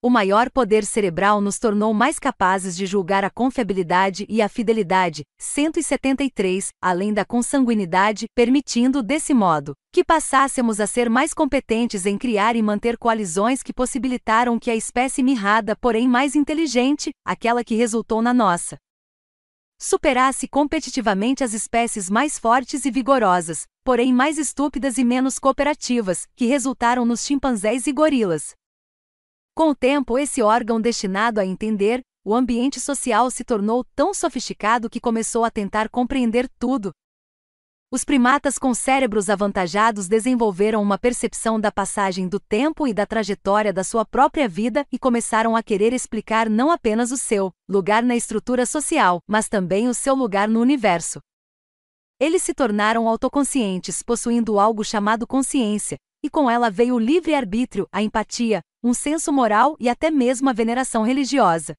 O 0.06 0.10
maior 0.12 0.52
poder 0.52 0.86
cerebral 0.86 1.42
nos 1.42 1.58
tornou 1.58 1.92
mais 1.92 2.20
capazes 2.20 2.78
de 2.78 2.86
julgar 2.86 3.26
a 3.26 3.30
confiabilidade 3.32 4.24
e 4.30 4.40
a 4.40 4.48
fidelidade, 4.48 5.24
173, 5.40 6.70
além 6.80 7.12
da 7.12 7.26
consanguinidade, 7.26 8.28
permitindo, 8.36 9.02
desse 9.02 9.34
modo, 9.34 9.74
que 9.92 10.04
passássemos 10.04 10.80
a 10.80 10.86
ser 10.86 11.10
mais 11.10 11.34
competentes 11.34 12.06
em 12.06 12.20
criar 12.20 12.56
e 12.56 12.62
manter 12.62 13.00
coalizões 13.00 13.64
que 13.64 13.74
possibilitaram 13.74 14.60
que 14.60 14.70
a 14.70 14.76
espécie 14.76 15.24
mirrada, 15.24 15.76
porém 15.76 16.08
mais 16.08 16.36
inteligente, 16.36 17.10
aquela 17.26 17.64
que 17.64 17.74
resultou 17.74 18.22
na 18.22 18.32
nossa, 18.32 18.78
superasse 19.82 20.48
competitivamente 20.48 21.44
as 21.44 21.52
espécies 21.52 22.12
mais 22.12 22.38
fortes 22.38 22.86
e 22.86 22.92
vigorosas, 22.92 23.64
porém 23.84 24.14
mais 24.14 24.38
estúpidas 24.38 25.00
e 25.00 25.04
menos 25.04 25.40
cooperativas, 25.40 26.28
que 26.36 26.46
resultaram 26.46 27.06
nos 27.06 27.26
chimpanzés 27.26 27.88
e 27.88 27.92
gorilas. 27.92 28.54
Com 29.56 29.70
o 29.70 29.76
tempo, 29.76 30.20
esse 30.20 30.42
órgão 30.42 30.82
destinado 30.82 31.40
a 31.40 31.46
entender, 31.46 32.02
o 32.26 32.36
ambiente 32.36 32.78
social 32.78 33.32
se 33.32 33.46
tornou 33.46 33.86
tão 33.96 34.14
sofisticado 34.14 34.90
que 34.90 35.00
começou 35.00 35.46
a 35.46 35.50
tentar 35.50 35.88
compreender 35.88 36.50
tudo. 36.60 36.92
Os 37.90 38.04
primatas 38.04 38.60
com 38.60 38.74
cérebros 38.74 39.30
avantajados 39.30 40.10
desenvolveram 40.10 40.82
uma 40.82 40.98
percepção 40.98 41.58
da 41.58 41.72
passagem 41.72 42.28
do 42.28 42.38
tempo 42.38 42.86
e 42.86 42.94
da 42.94 43.06
trajetória 43.06 43.72
da 43.72 43.82
sua 43.82 44.04
própria 44.04 44.50
vida 44.50 44.86
e 44.92 45.00
começaram 45.00 45.56
a 45.56 45.64
querer 45.64 45.94
explicar 45.94 46.50
não 46.50 46.70
apenas 46.70 47.14
o 47.14 47.18
seu 47.18 47.50
lugar 47.70 48.04
na 48.04 48.18
estrutura 48.18 48.66
social, 48.66 49.22
mas 49.26 49.48
também 49.48 49.88
o 49.88 49.94
seu 49.94 50.16
lugar 50.16 50.50
no 50.50 50.60
universo. 50.60 51.22
Eles 52.20 52.44
se 52.44 52.54
tornaram 52.54 53.08
autoconscientes, 53.08 54.04
possuindo 54.04 54.60
algo 54.60 54.84
chamado 54.84 55.26
consciência, 55.26 55.98
e 56.22 56.30
com 56.30 56.50
ela 56.50 56.70
veio 56.72 56.96
o 56.96 57.00
livre-arbítrio, 57.00 57.88
a 57.92 58.02
empatia, 58.02 58.60
um 58.86 58.94
senso 58.94 59.34
moral 59.34 59.76
e 59.80 59.90
até 59.90 60.12
mesmo 60.12 60.48
a 60.48 60.54
veneração 60.54 61.02
religiosa. 61.02 61.74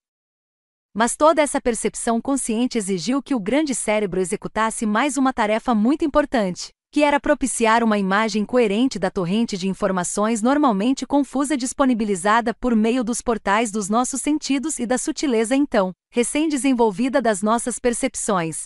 Mas 0.93 1.17
toda 1.17 1.41
essa 1.41 1.61
percepção 1.61 2.21
consciente 2.21 2.77
exigiu 2.77 3.23
que 3.23 3.33
o 3.33 3.39
grande 3.39 3.77
cérebro 3.77 4.21
executasse 4.21 4.85
mais 4.85 5.17
uma 5.17 5.33
tarefa 5.33 5.73
muito 5.73 6.05
importante: 6.05 6.71
que 6.91 7.05
era 7.05 7.21
propiciar 7.21 7.85
uma 7.85 7.97
imagem 7.97 8.45
coerente 8.45 8.99
da 8.99 9.09
torrente 9.09 9.57
de 9.57 9.69
informações 9.69 10.43
normalmente 10.43 11.07
confusa 11.07 11.57
disponibilizada 11.57 12.53
por 12.53 12.75
meio 12.75 13.05
dos 13.05 13.23
portais 13.23 13.71
dos 13.71 13.89
nossos 13.89 14.21
sentidos 14.21 14.81
e 14.81 14.87
da 14.87 14.99
sutileza 14.99 15.55
então, 15.55 15.93
recém-desenvolvida 16.11 17.23
das 17.23 17.41
nossas 17.41 17.79
percepções. 17.79 18.65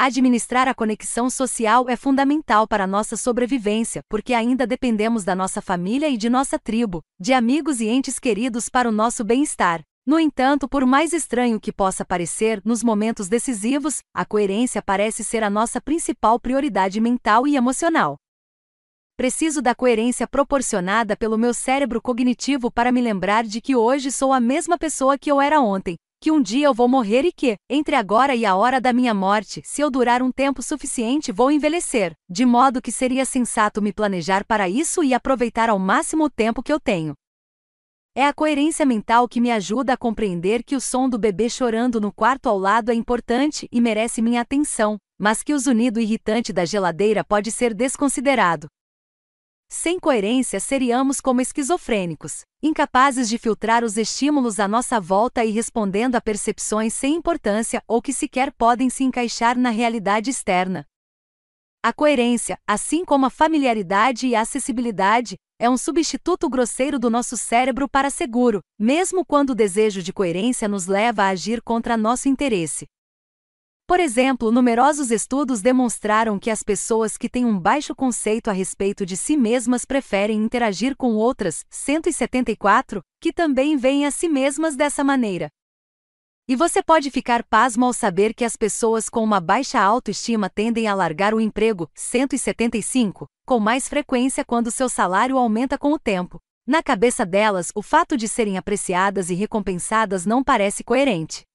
Administrar 0.00 0.68
a 0.68 0.74
conexão 0.74 1.28
social 1.28 1.88
é 1.88 1.96
fundamental 1.96 2.68
para 2.68 2.86
nossa 2.86 3.16
sobrevivência, 3.16 4.00
porque 4.08 4.32
ainda 4.32 4.64
dependemos 4.64 5.24
da 5.24 5.34
nossa 5.34 5.60
família 5.60 6.08
e 6.08 6.16
de 6.16 6.30
nossa 6.30 6.56
tribo, 6.56 7.02
de 7.18 7.32
amigos 7.32 7.80
e 7.80 7.88
entes 7.88 8.16
queridos 8.16 8.68
para 8.68 8.88
o 8.88 8.92
nosso 8.92 9.24
bem-estar. 9.24 9.82
No 10.06 10.20
entanto, 10.20 10.68
por 10.68 10.86
mais 10.86 11.12
estranho 11.12 11.58
que 11.58 11.72
possa 11.72 12.04
parecer, 12.04 12.62
nos 12.64 12.84
momentos 12.84 13.28
decisivos, 13.28 13.98
a 14.14 14.24
coerência 14.24 14.80
parece 14.80 15.24
ser 15.24 15.42
a 15.42 15.50
nossa 15.50 15.80
principal 15.80 16.38
prioridade 16.38 17.00
mental 17.00 17.44
e 17.44 17.56
emocional. 17.56 18.14
Preciso 19.16 19.60
da 19.60 19.74
coerência 19.74 20.28
proporcionada 20.28 21.16
pelo 21.16 21.36
meu 21.36 21.52
cérebro 21.52 22.00
cognitivo 22.00 22.70
para 22.70 22.92
me 22.92 23.00
lembrar 23.00 23.42
de 23.42 23.60
que 23.60 23.74
hoje 23.74 24.12
sou 24.12 24.32
a 24.32 24.38
mesma 24.38 24.78
pessoa 24.78 25.18
que 25.18 25.28
eu 25.28 25.40
era 25.40 25.60
ontem, 25.60 25.96
que 26.20 26.32
um 26.32 26.42
dia 26.42 26.66
eu 26.66 26.74
vou 26.74 26.88
morrer 26.88 27.24
e 27.24 27.32
que, 27.32 27.56
entre 27.70 27.94
agora 27.94 28.34
e 28.34 28.44
a 28.44 28.56
hora 28.56 28.80
da 28.80 28.92
minha 28.92 29.14
morte, 29.14 29.62
se 29.64 29.80
eu 29.80 29.90
durar 29.90 30.20
um 30.20 30.32
tempo 30.32 30.62
suficiente, 30.62 31.30
vou 31.30 31.50
envelhecer, 31.50 32.12
de 32.28 32.44
modo 32.44 32.82
que 32.82 32.90
seria 32.90 33.24
sensato 33.24 33.80
me 33.80 33.92
planejar 33.92 34.44
para 34.44 34.68
isso 34.68 35.04
e 35.04 35.14
aproveitar 35.14 35.70
ao 35.70 35.78
máximo 35.78 36.24
o 36.24 36.30
tempo 36.30 36.62
que 36.62 36.72
eu 36.72 36.80
tenho. 36.80 37.14
É 38.16 38.26
a 38.26 38.34
coerência 38.34 38.84
mental 38.84 39.28
que 39.28 39.40
me 39.40 39.50
ajuda 39.50 39.92
a 39.92 39.96
compreender 39.96 40.64
que 40.64 40.74
o 40.74 40.80
som 40.80 41.08
do 41.08 41.18
bebê 41.18 41.48
chorando 41.48 42.00
no 42.00 42.12
quarto 42.12 42.48
ao 42.48 42.58
lado 42.58 42.90
é 42.90 42.94
importante 42.94 43.68
e 43.70 43.80
merece 43.80 44.20
minha 44.20 44.40
atenção, 44.40 44.98
mas 45.16 45.44
que 45.44 45.54
o 45.54 45.58
zunido 45.58 46.00
irritante 46.00 46.52
da 46.52 46.64
geladeira 46.64 47.22
pode 47.22 47.52
ser 47.52 47.72
desconsiderado, 47.72 48.66
sem 49.88 49.98
coerência, 49.98 50.58
seríamos 50.60 51.20
como 51.20 51.40
esquizofrênicos, 51.40 52.42
incapazes 52.62 53.28
de 53.28 53.38
filtrar 53.38 53.84
os 53.84 53.96
estímulos 53.96 54.58
à 54.58 54.66
nossa 54.66 55.00
volta 55.00 55.44
e 55.44 55.50
respondendo 55.50 56.16
a 56.16 56.20
percepções 56.20 56.92
sem 56.92 57.14
importância 57.14 57.82
ou 57.86 58.02
que 58.02 58.12
sequer 58.12 58.52
podem 58.52 58.90
se 58.90 59.04
encaixar 59.04 59.56
na 59.56 59.70
realidade 59.70 60.30
externa. 60.30 60.84
A 61.82 61.92
coerência, 61.92 62.58
assim 62.66 63.04
como 63.04 63.24
a 63.24 63.30
familiaridade 63.30 64.26
e 64.26 64.34
a 64.34 64.40
acessibilidade, 64.40 65.36
é 65.60 65.70
um 65.70 65.76
substituto 65.76 66.48
grosseiro 66.48 66.98
do 66.98 67.08
nosso 67.08 67.36
cérebro 67.36 67.88
para 67.88 68.10
seguro, 68.10 68.60
mesmo 68.78 69.24
quando 69.24 69.50
o 69.50 69.54
desejo 69.54 70.02
de 70.02 70.12
coerência 70.12 70.66
nos 70.66 70.86
leva 70.86 71.22
a 71.22 71.28
agir 71.28 71.62
contra 71.62 71.96
nosso 71.96 72.28
interesse. 72.28 72.84
Por 73.88 74.00
exemplo, 74.00 74.52
numerosos 74.52 75.10
estudos 75.10 75.62
demonstraram 75.62 76.38
que 76.38 76.50
as 76.50 76.62
pessoas 76.62 77.16
que 77.16 77.26
têm 77.26 77.46
um 77.46 77.58
baixo 77.58 77.94
conceito 77.94 78.50
a 78.50 78.52
respeito 78.52 79.06
de 79.06 79.16
si 79.16 79.34
mesmas 79.34 79.86
preferem 79.86 80.44
interagir 80.44 80.94
com 80.94 81.14
outras, 81.14 81.64
174, 81.70 83.00
que 83.18 83.32
também 83.32 83.78
veem 83.78 84.04
a 84.04 84.10
si 84.10 84.28
mesmas 84.28 84.76
dessa 84.76 85.02
maneira. 85.02 85.48
E 86.46 86.54
você 86.54 86.82
pode 86.82 87.10
ficar 87.10 87.42
pasmo 87.42 87.86
ao 87.86 87.94
saber 87.94 88.34
que 88.34 88.44
as 88.44 88.56
pessoas 88.56 89.08
com 89.08 89.24
uma 89.24 89.40
baixa 89.40 89.80
autoestima 89.80 90.50
tendem 90.50 90.86
a 90.86 90.94
largar 90.94 91.32
o 91.32 91.40
emprego, 91.40 91.88
175, 91.94 93.24
com 93.46 93.58
mais 93.58 93.88
frequência 93.88 94.44
quando 94.44 94.70
seu 94.70 94.90
salário 94.90 95.38
aumenta 95.38 95.78
com 95.78 95.94
o 95.94 95.98
tempo. 95.98 96.38
Na 96.66 96.82
cabeça 96.82 97.24
delas, 97.24 97.72
o 97.74 97.80
fato 97.80 98.18
de 98.18 98.28
serem 98.28 98.58
apreciadas 98.58 99.30
e 99.30 99.34
recompensadas 99.34 100.26
não 100.26 100.44
parece 100.44 100.84
coerente. 100.84 101.47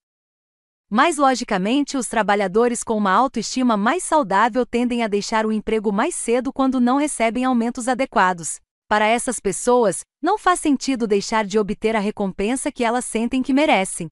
Mais 0.90 1.16
logicamente, 1.16 1.96
os 1.96 2.06
trabalhadores 2.06 2.82
com 2.82 2.96
uma 2.96 3.10
autoestima 3.10 3.76
mais 3.76 4.04
saudável 4.04 4.66
tendem 4.66 5.02
a 5.02 5.08
deixar 5.08 5.46
o 5.46 5.52
emprego 5.52 5.90
mais 5.92 6.14
cedo 6.14 6.52
quando 6.52 6.78
não 6.80 6.98
recebem 6.98 7.44
aumentos 7.44 7.88
adequados. 7.88 8.60
Para 8.86 9.06
essas 9.06 9.40
pessoas, 9.40 10.04
não 10.22 10.38
faz 10.38 10.60
sentido 10.60 11.06
deixar 11.06 11.46
de 11.46 11.58
obter 11.58 11.96
a 11.96 12.00
recompensa 12.00 12.70
que 12.70 12.84
elas 12.84 13.04
sentem 13.04 13.42
que 13.42 13.52
merecem. 13.52 14.08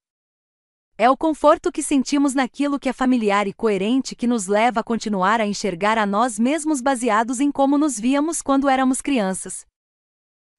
É 0.97 1.09
o 1.09 1.17
conforto 1.17 1.71
que 1.71 1.81
sentimos 1.81 2.33
naquilo 2.33 2.79
que 2.79 2.89
é 2.89 2.93
familiar 2.93 3.47
e 3.47 3.53
coerente 3.53 4.15
que 4.15 4.27
nos 4.27 4.47
leva 4.47 4.81
a 4.81 4.83
continuar 4.83 5.41
a 5.41 5.45
enxergar 5.45 5.97
a 5.97 6.05
nós 6.05 6.37
mesmos 6.37 6.81
baseados 6.81 7.39
em 7.39 7.51
como 7.51 7.77
nos 7.77 7.99
víamos 7.99 8.41
quando 8.41 8.69
éramos 8.69 9.01
crianças. 9.01 9.65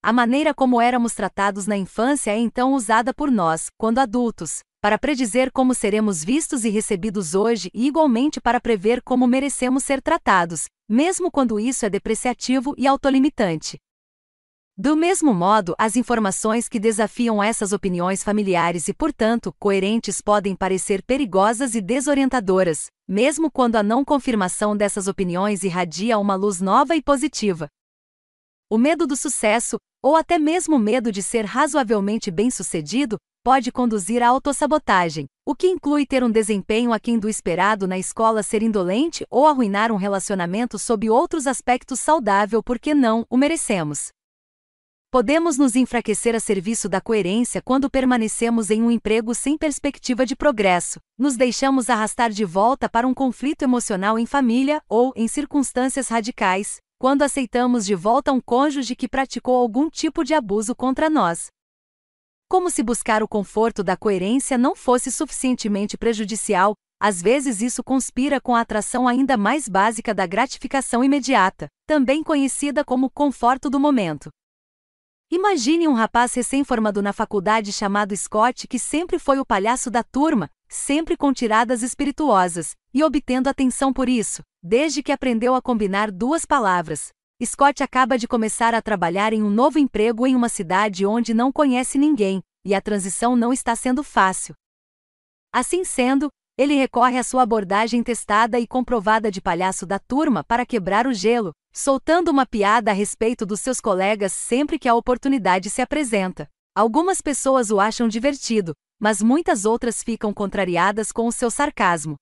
A 0.03 0.13
maneira 0.13 0.53
como 0.53 0.81
éramos 0.81 1.15
tratados 1.15 1.67
na 1.67 1.77
infância 1.77 2.31
é 2.31 2.39
então 2.39 2.75
usada 2.75 3.15
por 3.15 3.31
nós, 3.31 3.71
quando 3.79 4.01
adultos, 4.01 4.61
para 4.85 4.99
predizer 4.99 5.51
como 5.51 5.73
seremos 5.73 6.23
vistos 6.23 6.63
e 6.63 6.69
recebidos 6.69 7.35
hoje 7.35 7.71
e 7.73 7.87
igualmente 7.87 8.39
para 8.39 8.61
prever 8.61 9.01
como 9.01 9.27
merecemos 9.27 9.83
ser 9.83 10.03
tratados, 10.03 10.67
mesmo 10.87 11.31
quando 11.31 11.59
isso 11.59 11.87
é 11.87 11.89
depreciativo 11.89 12.75
e 12.77 12.87
autolimitante. 12.87 13.79
Do 14.77 14.95
mesmo 14.95 15.33
modo, 15.33 15.75
as 15.79 15.97
informações 15.97 16.69
que 16.69 16.79
desafiam 16.79 17.43
essas 17.43 17.73
opiniões 17.73 18.23
familiares 18.23 18.87
e, 18.87 18.93
portanto, 18.93 19.55
coerentes 19.59 20.21
podem 20.21 20.55
parecer 20.55 21.03
perigosas 21.03 21.75
e 21.75 21.81
desorientadoras, 21.81 22.89
mesmo 23.09 23.51
quando 23.51 23.77
a 23.77 23.83
não 23.83 24.05
confirmação 24.05 24.77
dessas 24.77 25.09
opiniões 25.09 25.65
irradia 25.65 26.19
uma 26.19 26.35
luz 26.35 26.61
nova 26.61 26.95
e 26.95 27.01
positiva. 27.01 27.69
O 28.69 28.77
medo 28.77 29.07
do 29.07 29.17
sucesso, 29.17 29.79
ou 30.03 30.15
até 30.15 30.39
mesmo 30.39 30.77
o 30.77 30.79
medo 30.79 31.11
de 31.11 31.23
ser 31.23 31.47
razoavelmente 31.47 32.31
bem-sucedido, 32.31 33.17
pode 33.45 33.71
conduzir 33.71 34.23
à 34.23 34.29
autossabotagem, 34.29 35.27
o 35.45 35.55
que 35.55 35.69
inclui 35.69 36.07
ter 36.07 36.25
um 36.25 36.31
desempenho 36.31 36.95
aquém 36.95 37.19
do 37.19 37.29
esperado 37.29 37.87
na 37.87 37.99
escola 37.99 38.43
ser 38.43 38.63
indolente 38.63 39.27
ou 39.29 39.47
arruinar 39.47 39.93
um 39.93 39.97
relacionamento 39.97 40.79
sob 40.79 41.11
outros 41.11 41.47
aspectos 41.47 42.01
saudável 42.01 42.63
porque 42.63 42.95
não 42.95 43.27
o 43.29 43.37
merecemos. 43.37 44.09
Podemos 45.11 45.59
nos 45.59 45.77
enfraquecer 45.77 46.35
a 46.35 46.41
serviço 46.41 46.89
da 46.89 47.03
coerência 47.03 47.61
quando 47.63 47.91
permanecemos 47.91 48.71
em 48.71 48.83
um 48.83 48.91
emprego 48.91 49.35
sem 49.35 49.59
perspectiva 49.59 50.25
de 50.25 50.35
progresso, 50.35 50.99
nos 51.19 51.37
deixamos 51.37 51.91
arrastar 51.91 52.31
de 52.31 52.47
volta 52.47 52.89
para 52.89 53.07
um 53.07 53.13
conflito 53.13 53.63
emocional 53.63 54.19
em 54.19 54.25
família 54.25 54.83
ou, 54.89 55.13
em 55.15 55.29
circunstâncias 55.29 56.09
radicais, 56.09 56.79
quando 56.99 57.21
aceitamos 57.21 57.85
de 57.85 57.95
volta 57.95 58.33
um 58.33 58.41
cônjuge 58.41 58.97
que 58.97 59.07
praticou 59.07 59.55
algum 59.55 59.91
tipo 59.91 60.25
de 60.25 60.33
abuso 60.33 60.75
contra 60.75 61.11
nós, 61.11 61.49
como 62.55 62.71
se 62.71 62.85
buscar 62.85 63.21
o 63.21 63.27
conforto 63.27 63.83
da 63.83 63.97
coerência 63.97 64.57
não 64.57 64.77
fosse 64.77 65.11
suficientemente 65.11 65.99
prejudicial, 65.99 66.77
às 67.01 67.21
vezes 67.21 67.61
isso 67.61 67.83
conspira 67.83 68.41
com 68.41 68.55
a 68.55 68.61
atração 68.61 69.09
ainda 69.09 69.37
mais 69.37 69.69
básica 69.69 70.15
da 70.15 70.25
gratificação 70.25 71.03
imediata, 71.03 71.67
também 71.85 72.23
conhecida 72.23 72.85
como 72.85 73.11
conforto 73.11 73.69
do 73.69 73.81
momento. 73.81 74.31
Imagine 75.29 75.89
um 75.89 75.95
rapaz 75.95 76.33
recém-formado 76.33 77.03
na 77.03 77.13
faculdade 77.13 77.73
chamado 77.73 78.17
Scott 78.17 78.69
que 78.69 78.79
sempre 78.79 79.19
foi 79.19 79.41
o 79.41 79.45
palhaço 79.45 79.91
da 79.91 80.05
turma, 80.05 80.49
sempre 80.69 81.17
com 81.17 81.33
tiradas 81.33 81.83
espirituosas, 81.83 82.77
e 82.95 83.03
obtendo 83.03 83.49
atenção 83.49 83.93
por 83.93 84.09
isso, 84.09 84.45
desde 84.63 85.03
que 85.03 85.11
aprendeu 85.11 85.57
a 85.57 85.61
combinar 85.61 86.13
duas 86.13 86.45
palavras, 86.45 87.09
Scott 87.43 87.83
acaba 87.83 88.17
de 88.17 88.29
começar 88.29 88.75
a 88.75 88.81
trabalhar 88.81 89.33
em 89.33 89.43
um 89.43 89.51
novo 89.51 89.79
emprego 89.79 90.25
em 90.27 90.37
uma 90.37 90.49
cidade 90.49 91.05
onde 91.05 91.35
não 91.35 91.51
conhece 91.51 91.99
ninguém, 91.99 92.41
e 92.65 92.75
a 92.75 92.81
transição 92.81 93.35
não 93.35 93.53
está 93.53 93.75
sendo 93.75 94.05
fácil. 94.05 94.55
Assim 95.53 95.85
sendo, 95.85 96.29
ele 96.57 96.75
recorre 96.75 97.19
à 97.19 97.25
sua 97.25 97.43
abordagem 97.43 98.03
testada 98.05 98.61
e 98.61 98.67
comprovada 98.67 99.33
de 99.33 99.41
palhaço 99.41 99.85
da 99.85 99.99
turma 99.99 100.45
para 100.45 100.65
quebrar 100.65 101.09
o 101.09 101.13
gelo, 101.13 101.53
soltando 101.75 102.31
uma 102.31 102.47
piada 102.47 102.93
a 102.93 102.95
respeito 102.95 103.45
dos 103.45 103.61
seus 103.61 103.81
colegas 103.81 104.33
sempre 104.33 104.79
que 104.79 104.89
a 104.89 104.95
oportunidade 104.95 105.69
se 105.71 105.83
apresenta. 105.83 106.49
Algumas 106.73 107.21
pessoas 107.21 107.71
o 107.71 107.81
acham 107.81 108.07
divertido, 108.07 108.75
mas 109.01 109.21
muitas 109.21 109.65
outras 109.65 110.05
ficam 110.05 110.33
contrariadas 110.33 111.11
com 111.11 111.27
o 111.27 111.33
seu 111.33 111.51
sarcasmo. 111.51 112.15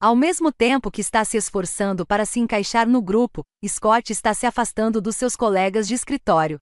Ao 0.00 0.14
mesmo 0.14 0.52
tempo 0.52 0.92
que 0.92 1.00
está 1.00 1.24
se 1.24 1.36
esforçando 1.36 2.06
para 2.06 2.24
se 2.24 2.38
encaixar 2.38 2.88
no 2.88 3.02
grupo, 3.02 3.42
Scott 3.66 4.12
está 4.12 4.32
se 4.32 4.46
afastando 4.46 5.00
dos 5.00 5.16
seus 5.16 5.34
colegas 5.34 5.88
de 5.88 5.94
escritório. 5.94 6.60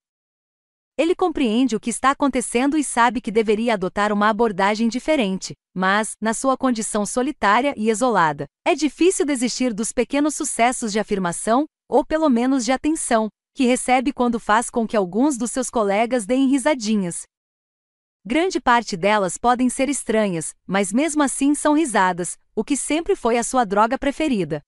Ele 0.97 1.15
compreende 1.15 1.77
o 1.77 1.81
que 1.81 1.91
está 1.91 2.13
acontecendo 2.13 2.79
e 2.79 2.83
sabe 2.83 3.21
que 3.21 3.31
deveria 3.31 3.75
adotar 3.75 4.11
uma 4.11 4.31
abordagem 4.31 4.89
diferente, 4.89 5.53
mas, 5.75 6.13
na 6.19 6.33
sua 6.33 6.57
condição 6.57 7.05
solitária 7.05 7.75
e 7.77 7.91
isolada, 7.91 8.47
é 8.67 8.75
difícil 8.75 9.27
desistir 9.27 9.75
dos 9.75 9.93
pequenos 9.93 10.35
sucessos 10.35 10.91
de 10.91 10.99
afirmação, 10.99 11.67
ou 11.91 12.03
pelo 12.07 12.31
menos 12.31 12.65
de 12.65 12.73
atenção, 12.73 13.29
que 13.55 13.67
recebe 13.67 14.15
quando 14.15 14.41
faz 14.41 14.71
com 14.71 14.87
que 14.87 14.97
alguns 14.97 15.37
dos 15.37 15.51
seus 15.51 15.69
colegas 15.69 16.25
deem 16.25 16.49
risadinhas, 16.49 17.25
Grande 18.29 18.61
parte 18.61 18.97
delas 18.97 19.39
podem 19.39 19.69
ser 19.69 19.89
estranhas, 19.89 20.53
mas 20.67 20.93
mesmo 20.93 21.23
assim 21.23 21.55
são 21.55 21.75
risadas, 21.75 22.37
o 22.57 22.65
que 22.65 22.77
sempre 22.77 23.15
foi 23.15 23.39
a 23.39 23.45
sua 23.45 23.65
droga 23.65 23.97
preferida. 23.97 24.63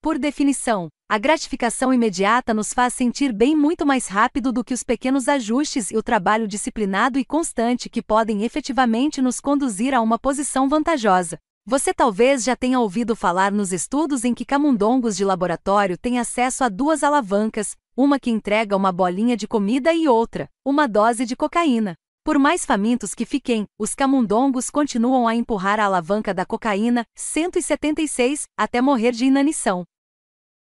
Por 0.00 0.18
definição, 0.18 0.88
a 1.06 1.18
gratificação 1.18 1.92
imediata 1.92 2.54
nos 2.54 2.72
faz 2.72 2.94
sentir 2.94 3.34
bem 3.34 3.54
muito 3.54 3.84
mais 3.84 4.06
rápido 4.06 4.50
do 4.50 4.64
que 4.64 4.72
os 4.72 4.82
pequenos 4.82 5.28
ajustes 5.28 5.90
e 5.90 5.96
o 5.98 6.02
trabalho 6.02 6.48
disciplinado 6.48 7.18
e 7.18 7.24
constante 7.26 7.90
que 7.90 8.00
podem 8.00 8.44
efetivamente 8.44 9.20
nos 9.20 9.40
conduzir 9.40 9.92
a 9.92 10.00
uma 10.00 10.18
posição 10.18 10.66
vantajosa. 10.66 11.38
Você 11.66 11.92
talvez 11.92 12.44
já 12.44 12.56
tenha 12.56 12.80
ouvido 12.80 13.14
falar 13.14 13.52
nos 13.52 13.74
estudos 13.74 14.24
em 14.24 14.32
que 14.32 14.46
camundongos 14.46 15.18
de 15.18 15.24
laboratório 15.24 15.98
têm 15.98 16.18
acesso 16.18 16.64
a 16.64 16.70
duas 16.70 17.04
alavancas, 17.04 17.76
uma 17.94 18.18
que 18.18 18.30
entrega 18.30 18.74
uma 18.74 18.90
bolinha 18.90 19.36
de 19.36 19.46
comida 19.46 19.92
e 19.92 20.08
outra, 20.08 20.48
uma 20.64 20.88
dose 20.88 21.26
de 21.26 21.36
cocaína. 21.36 21.94
Por 22.24 22.38
mais 22.38 22.64
famintos 22.64 23.14
que 23.14 23.26
fiquem, 23.26 23.66
os 23.78 23.94
camundongos 23.94 24.70
continuam 24.70 25.28
a 25.28 25.34
empurrar 25.34 25.78
a 25.78 25.84
alavanca 25.84 26.32
da 26.32 26.46
cocaína, 26.46 27.04
176, 27.14 28.44
até 28.56 28.80
morrer 28.80 29.12
de 29.12 29.26
inanição. 29.26 29.84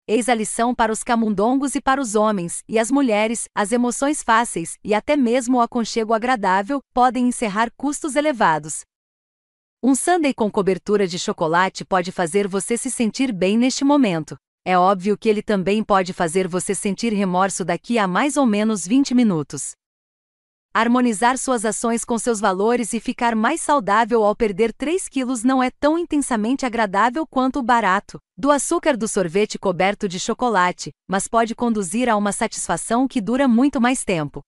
Eis 0.06 0.28
a 0.28 0.34
lição 0.34 0.74
para 0.74 0.92
os 0.92 1.02
camundongos 1.02 1.74
e 1.74 1.81
para 1.81 2.02
os 2.02 2.14
homens, 2.14 2.62
e 2.68 2.78
as 2.78 2.90
mulheres, 2.90 3.48
as 3.54 3.72
emoções 3.72 4.22
fáceis, 4.22 4.76
e 4.84 4.92
até 4.92 5.16
mesmo 5.16 5.56
o 5.56 5.60
aconchego 5.62 6.12
agradável, 6.12 6.82
podem 6.92 7.28
encerrar 7.28 7.70
custos 7.78 8.14
elevados. 8.14 8.82
Um 9.82 9.94
sundae 9.94 10.34
com 10.34 10.50
cobertura 10.50 11.06
de 11.06 11.18
chocolate 11.18 11.82
pode 11.82 12.12
fazer 12.12 12.47
você 12.47 12.76
se 12.76 12.90
sentir 12.90 13.32
bem 13.32 13.56
neste 13.56 13.86
momento. 13.86 14.36
É 14.66 14.76
óbvio 14.76 15.16
que 15.16 15.31
ele 15.31 15.40
também 15.40 15.82
pode 15.82 16.12
fazer 16.12 16.47
você 16.47 16.74
sentir 16.74 17.14
remorso 17.14 17.64
daqui 17.64 17.98
a 17.98 18.06
mais 18.06 18.36
ou 18.36 18.44
menos 18.44 18.86
20 18.86 19.14
minutos. 19.14 19.72
Harmonizar 20.74 21.38
suas 21.38 21.65
ações 21.65 22.04
com 22.04 22.18
seus 22.18 22.38
valores 22.40 22.92
e 22.92 23.01
ficar 23.01 23.34
mais 23.34 23.60
saudável 23.60 24.22
ao 24.22 24.36
perder 24.36 24.72
3 24.72 25.08
quilos 25.08 25.42
não 25.42 25.62
é 25.62 25.70
tão 25.70 25.99
intensamente 25.99 26.67
agradável 26.67 27.26
quanto 27.26 27.58
o 27.58 27.62
barato 27.62 28.18
do 28.36 28.51
açúcar 28.51 28.97
do 28.97 29.08
sorvete 29.08 29.58
coberto 29.58 30.06
de 30.08 30.20
chocolate, 30.20 30.92
mas 31.08 31.26
pode 31.26 31.54
conduzir 31.54 32.08
a 32.08 32.17
uma 32.17 32.31
satisfação 32.31 33.08
que 33.08 33.20
dura 33.20 33.49
muito 33.49 33.81
mais 33.81 34.04
tempo. 34.04 34.40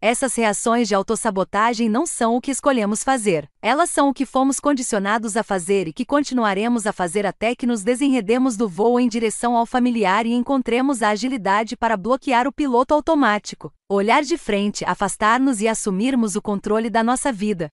Essas 0.00 0.36
reações 0.36 0.86
de 0.86 0.94
autossabotagem 0.94 1.88
não 1.88 2.06
são 2.06 2.36
o 2.36 2.40
que 2.40 2.52
escolhemos 2.52 3.02
fazer, 3.02 3.50
elas 3.60 3.90
são 3.90 4.08
o 4.08 4.14
que 4.14 4.24
fomos 4.24 4.60
condicionados 4.60 5.36
a 5.36 5.42
fazer 5.42 5.88
e 5.88 5.92
que 5.92 6.06
continuaremos 6.06 6.86
a 6.86 6.92
fazer 6.92 7.26
até 7.26 7.52
que 7.52 7.66
nos 7.66 7.82
desenredemos 7.82 8.56
do 8.56 8.68
voo 8.68 9.00
em 9.00 9.08
direção 9.08 9.56
ao 9.56 9.66
familiar 9.66 10.24
e 10.24 10.32
encontremos 10.32 11.02
a 11.02 11.08
agilidade 11.08 11.76
para 11.76 11.96
bloquear 11.96 12.46
o 12.46 12.52
piloto 12.52 12.94
automático, 12.94 13.74
olhar 13.88 14.22
de 14.22 14.38
frente, 14.38 14.84
afastar-nos 14.84 15.60
e 15.60 15.66
assumirmos 15.66 16.36
o 16.36 16.42
controle 16.42 16.88
da 16.88 17.02
nossa 17.02 17.32
vida. 17.32 17.68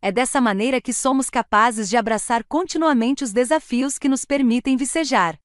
É 0.00 0.10
dessa 0.10 0.40
maneira 0.40 0.80
que 0.80 0.94
somos 0.94 1.28
capazes 1.28 1.90
de 1.90 1.98
abraçar 1.98 2.42
continuamente 2.42 3.22
os 3.22 3.32
desafios 3.34 3.98
que 3.98 4.08
nos 4.08 4.24
permitem 4.24 4.78
vicejar. 4.78 5.38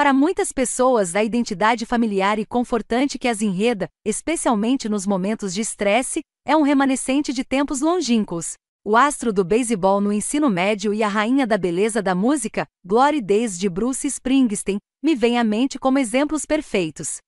Para 0.00 0.14
muitas 0.14 0.50
pessoas, 0.50 1.14
a 1.14 1.22
identidade 1.22 1.84
familiar 1.84 2.38
e 2.38 2.46
confortante 2.46 3.18
que 3.18 3.28
as 3.28 3.42
enreda, 3.42 3.86
especialmente 4.02 4.88
nos 4.88 5.06
momentos 5.06 5.52
de 5.52 5.60
estresse, 5.60 6.22
é 6.42 6.56
um 6.56 6.62
remanescente 6.62 7.34
de 7.34 7.44
tempos 7.44 7.82
longínquos. 7.82 8.54
O 8.82 8.96
astro 8.96 9.30
do 9.30 9.44
beisebol 9.44 10.00
no 10.00 10.10
ensino 10.10 10.48
médio 10.48 10.94
e 10.94 11.02
a 11.02 11.08
rainha 11.08 11.46
da 11.46 11.58
beleza 11.58 12.00
da 12.00 12.14
música, 12.14 12.64
Glory 12.82 13.20
Days 13.20 13.58
de 13.58 13.68
Bruce 13.68 14.06
Springsteen, 14.06 14.78
me 15.04 15.14
vêm 15.14 15.38
à 15.38 15.44
mente 15.44 15.78
como 15.78 15.98
exemplos 15.98 16.46
perfeitos. 16.46 17.18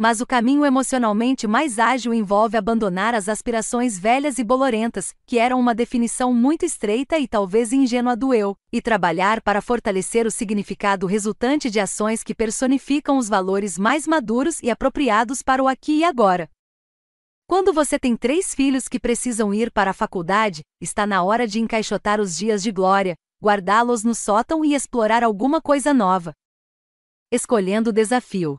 Mas 0.00 0.20
o 0.20 0.26
caminho 0.26 0.64
emocionalmente 0.64 1.48
mais 1.48 1.76
ágil 1.76 2.14
envolve 2.14 2.56
abandonar 2.56 3.16
as 3.16 3.28
aspirações 3.28 3.98
velhas 3.98 4.38
e 4.38 4.44
bolorentas, 4.44 5.12
que 5.26 5.40
eram 5.40 5.58
uma 5.58 5.74
definição 5.74 6.32
muito 6.32 6.64
estreita 6.64 7.18
e 7.18 7.26
talvez 7.26 7.72
ingênua 7.72 8.16
do 8.16 8.32
eu, 8.32 8.54
e 8.72 8.80
trabalhar 8.80 9.42
para 9.42 9.60
fortalecer 9.60 10.24
o 10.24 10.30
significado 10.30 11.04
resultante 11.04 11.68
de 11.68 11.80
ações 11.80 12.22
que 12.22 12.32
personificam 12.32 13.18
os 13.18 13.28
valores 13.28 13.76
mais 13.76 14.06
maduros 14.06 14.62
e 14.62 14.70
apropriados 14.70 15.42
para 15.42 15.60
o 15.60 15.66
aqui 15.66 15.98
e 15.98 16.04
agora. 16.04 16.48
Quando 17.48 17.72
você 17.72 17.98
tem 17.98 18.16
três 18.16 18.54
filhos 18.54 18.86
que 18.86 19.00
precisam 19.00 19.52
ir 19.52 19.68
para 19.68 19.90
a 19.90 19.94
faculdade, 19.94 20.62
está 20.80 21.08
na 21.08 21.24
hora 21.24 21.44
de 21.44 21.58
encaixotar 21.58 22.20
os 22.20 22.36
dias 22.36 22.62
de 22.62 22.70
glória, 22.70 23.16
guardá-los 23.42 24.04
no 24.04 24.14
sótão 24.14 24.64
e 24.64 24.76
explorar 24.76 25.24
alguma 25.24 25.60
coisa 25.60 25.92
nova. 25.92 26.32
Escolhendo 27.32 27.90
o 27.90 27.92
desafio. 27.92 28.56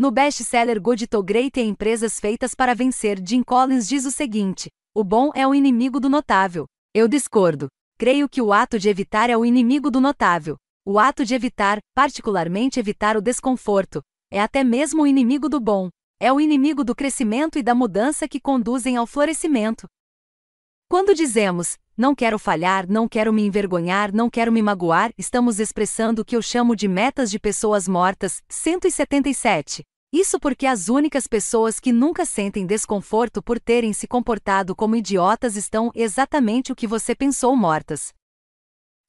No 0.00 0.12
best-seller 0.12 0.80
Good 0.80 1.08
Great 1.24 1.58
e 1.58 1.64
Empresas 1.64 2.20
Feitas 2.20 2.54
para 2.54 2.72
Vencer, 2.72 3.18
Jim 3.20 3.42
Collins 3.42 3.88
diz 3.88 4.04
o 4.04 4.12
seguinte: 4.12 4.70
O 4.94 5.02
bom 5.02 5.32
é 5.34 5.44
o 5.44 5.52
inimigo 5.52 5.98
do 5.98 6.08
notável. 6.08 6.66
Eu 6.94 7.08
discordo. 7.08 7.66
Creio 7.98 8.28
que 8.28 8.40
o 8.40 8.52
ato 8.52 8.78
de 8.78 8.88
evitar 8.88 9.28
é 9.28 9.36
o 9.36 9.44
inimigo 9.44 9.90
do 9.90 10.00
notável. 10.00 10.56
O 10.86 11.00
ato 11.00 11.24
de 11.24 11.34
evitar, 11.34 11.80
particularmente 11.96 12.78
evitar 12.78 13.16
o 13.16 13.20
desconforto, 13.20 14.00
é 14.30 14.40
até 14.40 14.62
mesmo 14.62 15.02
o 15.02 15.06
inimigo 15.06 15.48
do 15.48 15.58
bom. 15.58 15.88
É 16.20 16.32
o 16.32 16.40
inimigo 16.40 16.84
do 16.84 16.94
crescimento 16.94 17.58
e 17.58 17.62
da 17.64 17.74
mudança 17.74 18.28
que 18.28 18.38
conduzem 18.38 18.96
ao 18.96 19.04
florescimento. 19.04 19.88
Quando 20.88 21.12
dizemos, 21.12 21.76
não 21.98 22.14
quero 22.14 22.38
falhar, 22.38 22.88
não 22.88 23.08
quero 23.08 23.32
me 23.32 23.42
envergonhar, 23.42 24.14
não 24.14 24.30
quero 24.30 24.52
me 24.52 24.62
magoar, 24.62 25.12
estamos 25.18 25.58
expressando 25.58 26.22
o 26.22 26.24
que 26.24 26.36
eu 26.36 26.40
chamo 26.40 26.76
de 26.76 26.86
metas 26.86 27.28
de 27.28 27.40
pessoas 27.40 27.88
mortas, 27.88 28.40
177. 28.48 29.82
Isso 30.12 30.38
porque 30.38 30.64
as 30.64 30.88
únicas 30.88 31.26
pessoas 31.26 31.80
que 31.80 31.92
nunca 31.92 32.24
sentem 32.24 32.64
desconforto 32.64 33.42
por 33.42 33.58
terem 33.58 33.92
se 33.92 34.06
comportado 34.06 34.76
como 34.76 34.94
idiotas 34.94 35.56
estão 35.56 35.90
exatamente 35.92 36.70
o 36.70 36.76
que 36.76 36.86
você 36.86 37.16
pensou 37.16 37.56
mortas. 37.56 38.14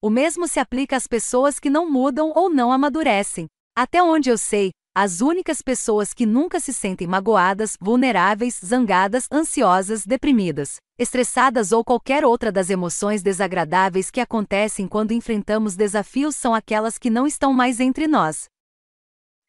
O 0.02 0.10
mesmo 0.10 0.48
se 0.48 0.58
aplica 0.58 0.96
às 0.96 1.06
pessoas 1.06 1.60
que 1.60 1.70
não 1.70 1.88
mudam 1.88 2.32
ou 2.34 2.50
não 2.50 2.72
amadurecem. 2.72 3.46
Até 3.76 4.02
onde 4.02 4.30
eu 4.30 4.36
sei, 4.36 4.72
as 4.94 5.20
únicas 5.20 5.62
pessoas 5.62 6.12
que 6.12 6.26
nunca 6.26 6.58
se 6.58 6.74
sentem 6.74 7.06
magoadas, 7.06 7.76
vulneráveis, 7.80 8.60
zangadas, 8.64 9.28
ansiosas, 9.30 10.04
deprimidas, 10.04 10.76
estressadas 10.98 11.70
ou 11.70 11.84
qualquer 11.84 12.24
outra 12.24 12.50
das 12.50 12.70
emoções 12.70 13.22
desagradáveis 13.22 14.10
que 14.10 14.20
acontecem 14.20 14.88
quando 14.88 15.12
enfrentamos 15.12 15.76
desafios 15.76 16.34
são 16.34 16.52
aquelas 16.54 16.98
que 16.98 17.08
não 17.08 17.24
estão 17.24 17.52
mais 17.52 17.78
entre 17.78 18.08
nós. 18.08 18.46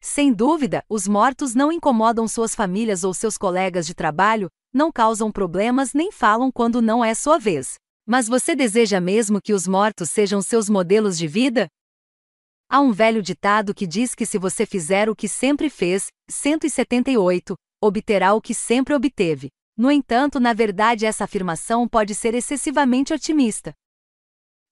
Sem 0.00 0.32
dúvida, 0.32 0.84
os 0.88 1.08
mortos 1.08 1.54
não 1.54 1.72
incomodam 1.72 2.26
suas 2.28 2.54
famílias 2.54 3.02
ou 3.02 3.12
seus 3.12 3.36
colegas 3.36 3.84
de 3.84 3.94
trabalho, 3.94 4.48
não 4.72 4.92
causam 4.92 5.30
problemas 5.30 5.92
nem 5.92 6.12
falam 6.12 6.52
quando 6.52 6.80
não 6.80 7.04
é 7.04 7.14
sua 7.14 7.36
vez. 7.36 7.74
Mas 8.06 8.28
você 8.28 8.54
deseja 8.54 9.00
mesmo 9.00 9.40
que 9.42 9.52
os 9.52 9.66
mortos 9.66 10.08
sejam 10.08 10.40
seus 10.40 10.68
modelos 10.68 11.18
de 11.18 11.26
vida? 11.26 11.68
Há 12.74 12.80
um 12.80 12.90
velho 12.90 13.20
ditado 13.20 13.74
que 13.74 13.86
diz 13.86 14.14
que 14.14 14.24
se 14.24 14.38
você 14.38 14.64
fizer 14.64 15.10
o 15.10 15.14
que 15.14 15.28
sempre 15.28 15.68
fez, 15.68 16.06
178, 16.30 17.54
obterá 17.78 18.32
o 18.32 18.40
que 18.40 18.54
sempre 18.54 18.94
obteve. 18.94 19.50
No 19.76 19.90
entanto, 19.90 20.40
na 20.40 20.54
verdade, 20.54 21.04
essa 21.04 21.24
afirmação 21.24 21.86
pode 21.86 22.14
ser 22.14 22.34
excessivamente 22.34 23.12
otimista. 23.12 23.74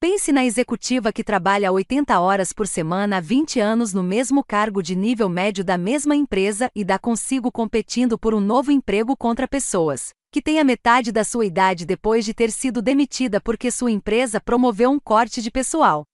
Pense 0.01 0.33
na 0.33 0.47
executiva 0.47 1.13
que 1.13 1.23
trabalha 1.23 1.71
80 1.71 2.19
horas 2.19 2.55
por 2.55 2.67
semana 2.67 3.19
há 3.19 3.21
20 3.21 3.61
anos 3.61 3.93
no 3.93 4.03
mesmo 4.03 4.43
cargo 4.43 4.83
de 4.83 4.97
nível 4.97 5.29
médio 5.29 5.63
da 5.63 5.77
mesma 5.77 6.17
empresa 6.17 6.71
e 6.75 6.83
dá 6.83 6.99
consigo 6.99 7.53
competindo 7.53 8.19
por 8.19 8.33
um 8.33 8.41
novo 8.41 8.73
emprego 8.73 9.15
contra 9.15 9.47
pessoas 9.47 10.09
que 10.33 10.41
têm 10.41 10.59
a 10.59 10.65
metade 10.65 11.13
da 11.13 11.23
sua 11.23 11.45
idade 11.45 11.85
depois 11.85 12.25
de 12.25 12.33
ter 12.33 12.51
sido 12.51 12.81
demitida 12.81 13.43
porque 13.43 13.71
sua 13.71 13.91
empresa 13.91 14.41
promoveu 14.41 14.91
um 14.91 14.99
corte 14.99 15.43
de 15.43 15.51
pessoal. 15.51 16.07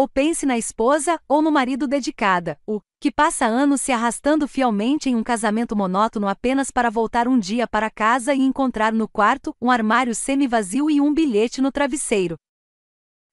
Ou 0.00 0.08
pense 0.08 0.46
na 0.46 0.56
esposa 0.56 1.20
ou 1.28 1.42
no 1.42 1.52
marido 1.52 1.86
dedicada, 1.86 2.58
o 2.66 2.80
que 2.98 3.12
passa 3.12 3.44
anos 3.44 3.82
se 3.82 3.92
arrastando 3.92 4.48
fielmente 4.48 5.10
em 5.10 5.14
um 5.14 5.22
casamento 5.22 5.76
monótono 5.76 6.26
apenas 6.26 6.70
para 6.70 6.88
voltar 6.88 7.28
um 7.28 7.38
dia 7.38 7.68
para 7.68 7.90
casa 7.90 8.32
e 8.32 8.40
encontrar 8.40 8.94
no 8.94 9.06
quarto 9.06 9.54
um 9.60 9.70
armário 9.70 10.14
semi-vazio 10.14 10.90
e 10.90 11.02
um 11.02 11.12
bilhete 11.12 11.60
no 11.60 11.70
travesseiro. 11.70 12.36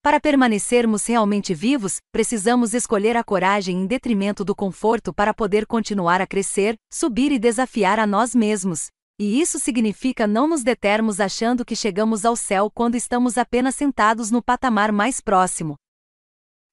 Para 0.03 0.19
permanecermos 0.19 1.06
realmente 1.06 1.53
vivos, 1.53 2.01
precisamos 2.12 2.74
escolher 2.74 3.16
a 3.16 3.24
coragem 3.24 3.78
em 3.78 3.88
detrimento 3.88 4.44
do 4.44 4.53
conforto 4.53 5.14
para 5.14 5.33
poder 5.33 5.66
continuar 5.66 6.19
a 6.19 6.28
crescer, 6.28 6.76
subir 6.92 7.32
e 7.32 7.40
desafiar 7.40 7.98
a 7.98 8.06
nós 8.06 8.35
mesmos. 8.35 8.88
E 9.17 9.40
isso 9.40 9.58
significa 9.58 10.28
não 10.28 10.50
nos 10.50 10.66
determos 10.66 11.22
achando 11.22 11.64
que 11.64 11.78
chegamos 11.78 12.26
ao 12.26 12.35
céu 12.35 12.69
quando 12.69 12.96
estamos 12.96 13.38
apenas 13.38 13.74
sentados 13.74 14.30
no 14.30 14.44
patamar 14.44 14.92
mais 14.92 15.22
próximo. 15.22 15.78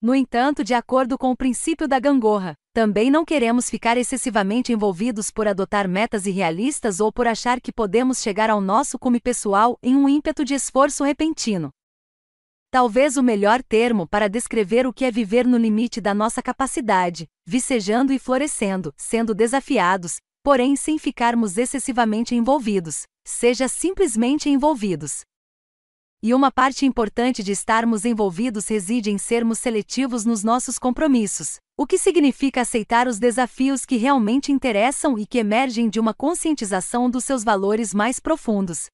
No 0.04 0.14
entanto, 0.14 0.62
de 0.62 0.74
acordo 0.74 1.16
com 1.16 1.30
o 1.30 1.36
princípio 1.36 1.88
da 1.88 1.98
gangorra, 1.98 2.54
também 2.74 3.10
não 3.10 3.24
queremos 3.24 3.70
ficar 3.70 3.96
excessivamente 3.96 4.70
envolvidos 4.70 5.30
por 5.30 5.48
adotar 5.48 5.88
metas 5.88 6.26
irrealistas 6.26 7.00
ou 7.00 7.10
por 7.10 7.26
achar 7.26 7.58
que 7.58 7.72
podemos 7.72 8.20
chegar 8.20 8.50
ao 8.50 8.60
nosso 8.60 8.98
cume 8.98 9.18
pessoal 9.18 9.78
em 9.82 9.96
um 9.96 10.06
ímpeto 10.06 10.44
de 10.44 10.52
esforço 10.52 11.04
repentino. 11.04 11.70
Talvez 12.70 13.16
o 13.16 13.22
melhor 13.22 13.62
termo 13.62 14.06
para 14.06 14.28
descrever 14.28 14.86
o 14.86 14.92
que 14.92 15.06
é 15.06 15.10
viver 15.10 15.46
no 15.46 15.56
limite 15.56 16.02
da 16.02 16.12
nossa 16.12 16.42
capacidade, 16.42 17.26
vicejando 17.46 18.12
e 18.12 18.18
florescendo, 18.18 18.92
sendo 18.98 19.34
desafiados, 19.34 20.18
porém 20.42 20.76
sem 20.76 20.98
ficarmos 20.98 21.56
excessivamente 21.56 22.34
envolvidos, 22.34 23.04
seja 23.24 23.68
simplesmente 23.68 24.50
envolvidos. 24.50 25.22
E 26.26 26.32
uma 26.32 26.50
parte 26.50 26.86
importante 26.86 27.42
de 27.42 27.52
estarmos 27.52 28.06
envolvidos 28.06 28.66
reside 28.66 29.10
em 29.10 29.18
sermos 29.18 29.58
seletivos 29.58 30.24
nos 30.24 30.42
nossos 30.42 30.78
compromissos, 30.78 31.58
o 31.76 31.86
que 31.86 31.98
significa 31.98 32.62
aceitar 32.62 33.06
os 33.06 33.18
desafios 33.18 33.84
que 33.84 33.98
realmente 33.98 34.50
interessam 34.50 35.18
e 35.18 35.26
que 35.26 35.36
emergem 35.36 35.86
de 35.86 36.00
uma 36.00 36.14
conscientização 36.14 37.10
dos 37.10 37.26
seus 37.26 37.44
valores 37.44 37.92
mais 37.92 38.18
profundos. 38.18 38.86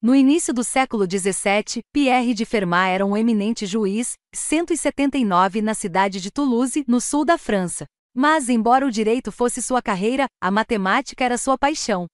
No 0.00 0.14
início 0.14 0.54
do 0.54 0.62
século 0.62 1.06
XVII, 1.10 1.82
Pierre 1.92 2.32
de 2.32 2.44
Fermat 2.44 2.88
era 2.88 3.04
um 3.04 3.16
eminente 3.16 3.66
juiz, 3.66 4.12
179 4.32 5.60
na 5.60 5.74
cidade 5.74 6.20
de 6.20 6.30
Toulouse, 6.30 6.84
no 6.86 7.00
sul 7.00 7.24
da 7.24 7.36
França. 7.36 7.84
Mas, 8.14 8.48
embora 8.48 8.86
o 8.86 8.92
direito 8.92 9.32
fosse 9.32 9.60
sua 9.60 9.82
carreira, 9.82 10.26
a 10.40 10.52
matemática 10.52 11.24
era 11.24 11.36
sua 11.36 11.58
paixão. 11.58 12.06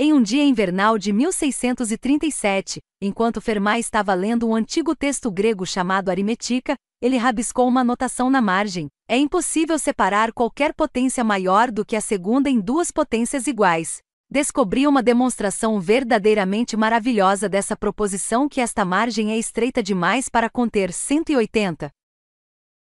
Em 0.00 0.12
um 0.12 0.22
dia 0.22 0.44
invernal 0.44 0.96
de 0.96 1.12
1637, 1.12 2.78
enquanto 3.02 3.40
Fermat 3.40 3.80
estava 3.80 4.14
lendo 4.14 4.48
um 4.48 4.54
antigo 4.54 4.94
texto 4.94 5.28
grego 5.28 5.66
chamado 5.66 6.08
Aritmética, 6.08 6.76
ele 7.02 7.16
rabiscou 7.16 7.66
uma 7.66 7.80
anotação 7.80 8.30
na 8.30 8.40
margem: 8.40 8.86
é 9.08 9.16
impossível 9.16 9.76
separar 9.76 10.32
qualquer 10.32 10.72
potência 10.72 11.24
maior 11.24 11.72
do 11.72 11.84
que 11.84 11.96
a 11.96 12.00
segunda 12.00 12.48
em 12.48 12.60
duas 12.60 12.92
potências 12.92 13.48
iguais 13.48 13.98
descobri 14.30 14.86
uma 14.86 15.02
demonstração 15.02 15.80
verdadeiramente 15.80 16.76
maravilhosa 16.76 17.48
dessa 17.48 17.74
proposição 17.74 18.46
que 18.46 18.60
esta 18.60 18.84
margem 18.84 19.32
é 19.32 19.38
estreita 19.38 19.82
demais 19.82 20.28
para 20.28 20.50
conter 20.50 20.92
180. 20.92 21.90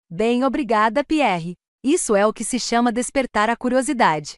Bem, 0.10 0.44
obrigada, 0.44 1.06
Pierre. 1.06 1.56
Isso 1.82 2.18
é 2.18 2.28
o 2.28 2.34
que 2.34 2.44
se 2.44 2.60
chama 2.60 2.92
despertar 2.92 3.50
a 3.50 3.56
curiosidade. 3.56 4.36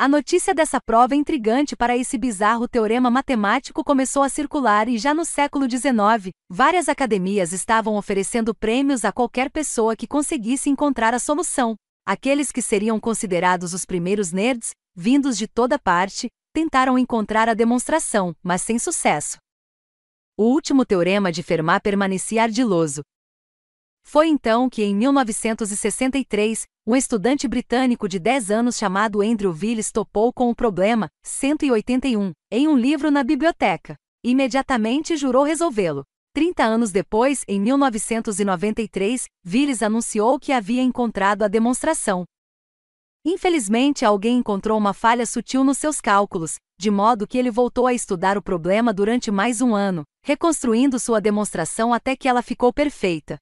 A 0.00 0.06
notícia 0.06 0.54
dessa 0.54 0.80
prova 0.80 1.16
intrigante 1.16 1.74
para 1.74 1.96
esse 1.96 2.16
bizarro 2.16 2.68
teorema 2.68 3.10
matemático 3.10 3.82
começou 3.82 4.22
a 4.22 4.28
circular 4.28 4.88
e 4.88 4.96
já 4.96 5.12
no 5.12 5.24
século 5.24 5.68
XIX, 5.68 6.30
várias 6.48 6.88
academias 6.88 7.52
estavam 7.52 7.96
oferecendo 7.96 8.54
prêmios 8.54 9.04
a 9.04 9.10
qualquer 9.10 9.50
pessoa 9.50 9.96
que 9.96 10.06
conseguisse 10.06 10.70
encontrar 10.70 11.14
a 11.14 11.18
solução. 11.18 11.74
Aqueles 12.06 12.52
que 12.52 12.62
seriam 12.62 13.00
considerados 13.00 13.74
os 13.74 13.84
primeiros 13.84 14.30
nerds, 14.30 14.70
vindos 14.94 15.36
de 15.36 15.48
toda 15.48 15.80
parte, 15.80 16.28
tentaram 16.54 16.96
encontrar 16.96 17.48
a 17.48 17.54
demonstração, 17.54 18.32
mas 18.40 18.62
sem 18.62 18.78
sucesso. 18.78 19.36
O 20.36 20.44
último 20.44 20.86
teorema 20.86 21.32
de 21.32 21.42
Fermat 21.42 21.82
permanecia 21.82 22.44
ardiloso. 22.44 23.02
Foi 24.10 24.26
então 24.26 24.70
que, 24.70 24.82
em 24.82 24.96
1963, 24.96 26.64
um 26.86 26.96
estudante 26.96 27.46
britânico 27.46 28.08
de 28.08 28.18
10 28.18 28.50
anos 28.50 28.78
chamado 28.78 29.20
Andrew 29.20 29.50
Willis 29.50 29.92
topou 29.92 30.32
com 30.32 30.48
o 30.48 30.54
problema 30.54 31.10
181 31.22 32.32
em 32.50 32.66
um 32.66 32.74
livro 32.74 33.10
na 33.10 33.22
biblioteca. 33.22 33.96
Imediatamente 34.24 35.14
jurou 35.14 35.44
resolvê-lo. 35.44 36.04
30 36.32 36.64
anos 36.64 36.90
depois, 36.90 37.44
em 37.46 37.60
1993, 37.60 39.26
Willis 39.46 39.82
anunciou 39.82 40.40
que 40.40 40.52
havia 40.52 40.80
encontrado 40.80 41.42
a 41.42 41.48
demonstração. 41.48 42.24
Infelizmente, 43.26 44.06
alguém 44.06 44.38
encontrou 44.38 44.78
uma 44.78 44.94
falha 44.94 45.26
sutil 45.26 45.62
nos 45.62 45.76
seus 45.76 46.00
cálculos, 46.00 46.54
de 46.80 46.90
modo 46.90 47.26
que 47.26 47.36
ele 47.36 47.50
voltou 47.50 47.86
a 47.86 47.92
estudar 47.92 48.38
o 48.38 48.42
problema 48.42 48.90
durante 48.90 49.30
mais 49.30 49.60
um 49.60 49.74
ano, 49.74 50.04
reconstruindo 50.24 50.98
sua 50.98 51.20
demonstração 51.20 51.92
até 51.92 52.16
que 52.16 52.26
ela 52.26 52.40
ficou 52.40 52.72
perfeita. 52.72 53.36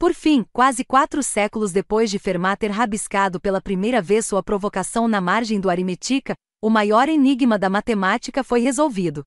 Por 0.00 0.14
fim, 0.14 0.46
quase 0.50 0.82
quatro 0.82 1.22
séculos 1.22 1.72
depois 1.72 2.10
de 2.10 2.18
Fermat 2.18 2.58
ter 2.58 2.70
rabiscado 2.70 3.38
pela 3.38 3.60
primeira 3.60 4.00
vez 4.00 4.24
sua 4.24 4.42
provocação 4.42 5.06
na 5.06 5.20
margem 5.20 5.60
do 5.60 5.68
Aritmética, 5.68 6.32
o 6.58 6.70
maior 6.70 7.06
enigma 7.06 7.58
da 7.58 7.68
matemática 7.68 8.42
foi 8.42 8.60
resolvido. 8.60 9.22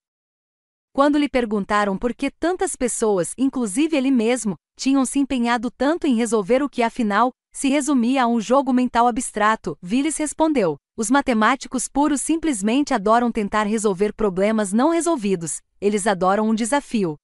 Quando 0.91 1.19
lhe 1.19 1.29
perguntaram 1.29 1.95
por 1.95 2.11
que 2.11 2.31
tantas 2.31 2.75
pessoas, 2.75 3.35
inclusive 3.38 3.95
ele 3.95 4.09
mesmo, 4.09 4.56
tinham 4.75 5.06
se 5.06 5.19
empenhado 5.19 5.69
tanto 5.69 6.07
em 6.07 6.15
resolver 6.15 6.63
o 6.63 6.69
que 6.69 6.81
afinal 6.81 7.29
se 7.53 7.69
resumia 7.69 8.23
a 8.23 8.27
um 8.27 8.41
jogo 8.41 8.73
mental 8.73 9.07
abstrato, 9.07 9.77
Willis 9.83 10.17
respondeu: 10.17 10.77
Os 10.97 11.11
matemáticos 11.11 11.88
puros 11.88 12.19
simplesmente 12.19 12.95
adoram 12.95 13.31
tentar 13.31 13.67
resolver 13.67 14.11
problemas 14.11 14.73
não 14.73 14.89
resolvidos, 14.89 15.61
eles 15.79 16.07
adoram 16.07 16.49
um 16.49 16.56
desafio. 16.56 17.15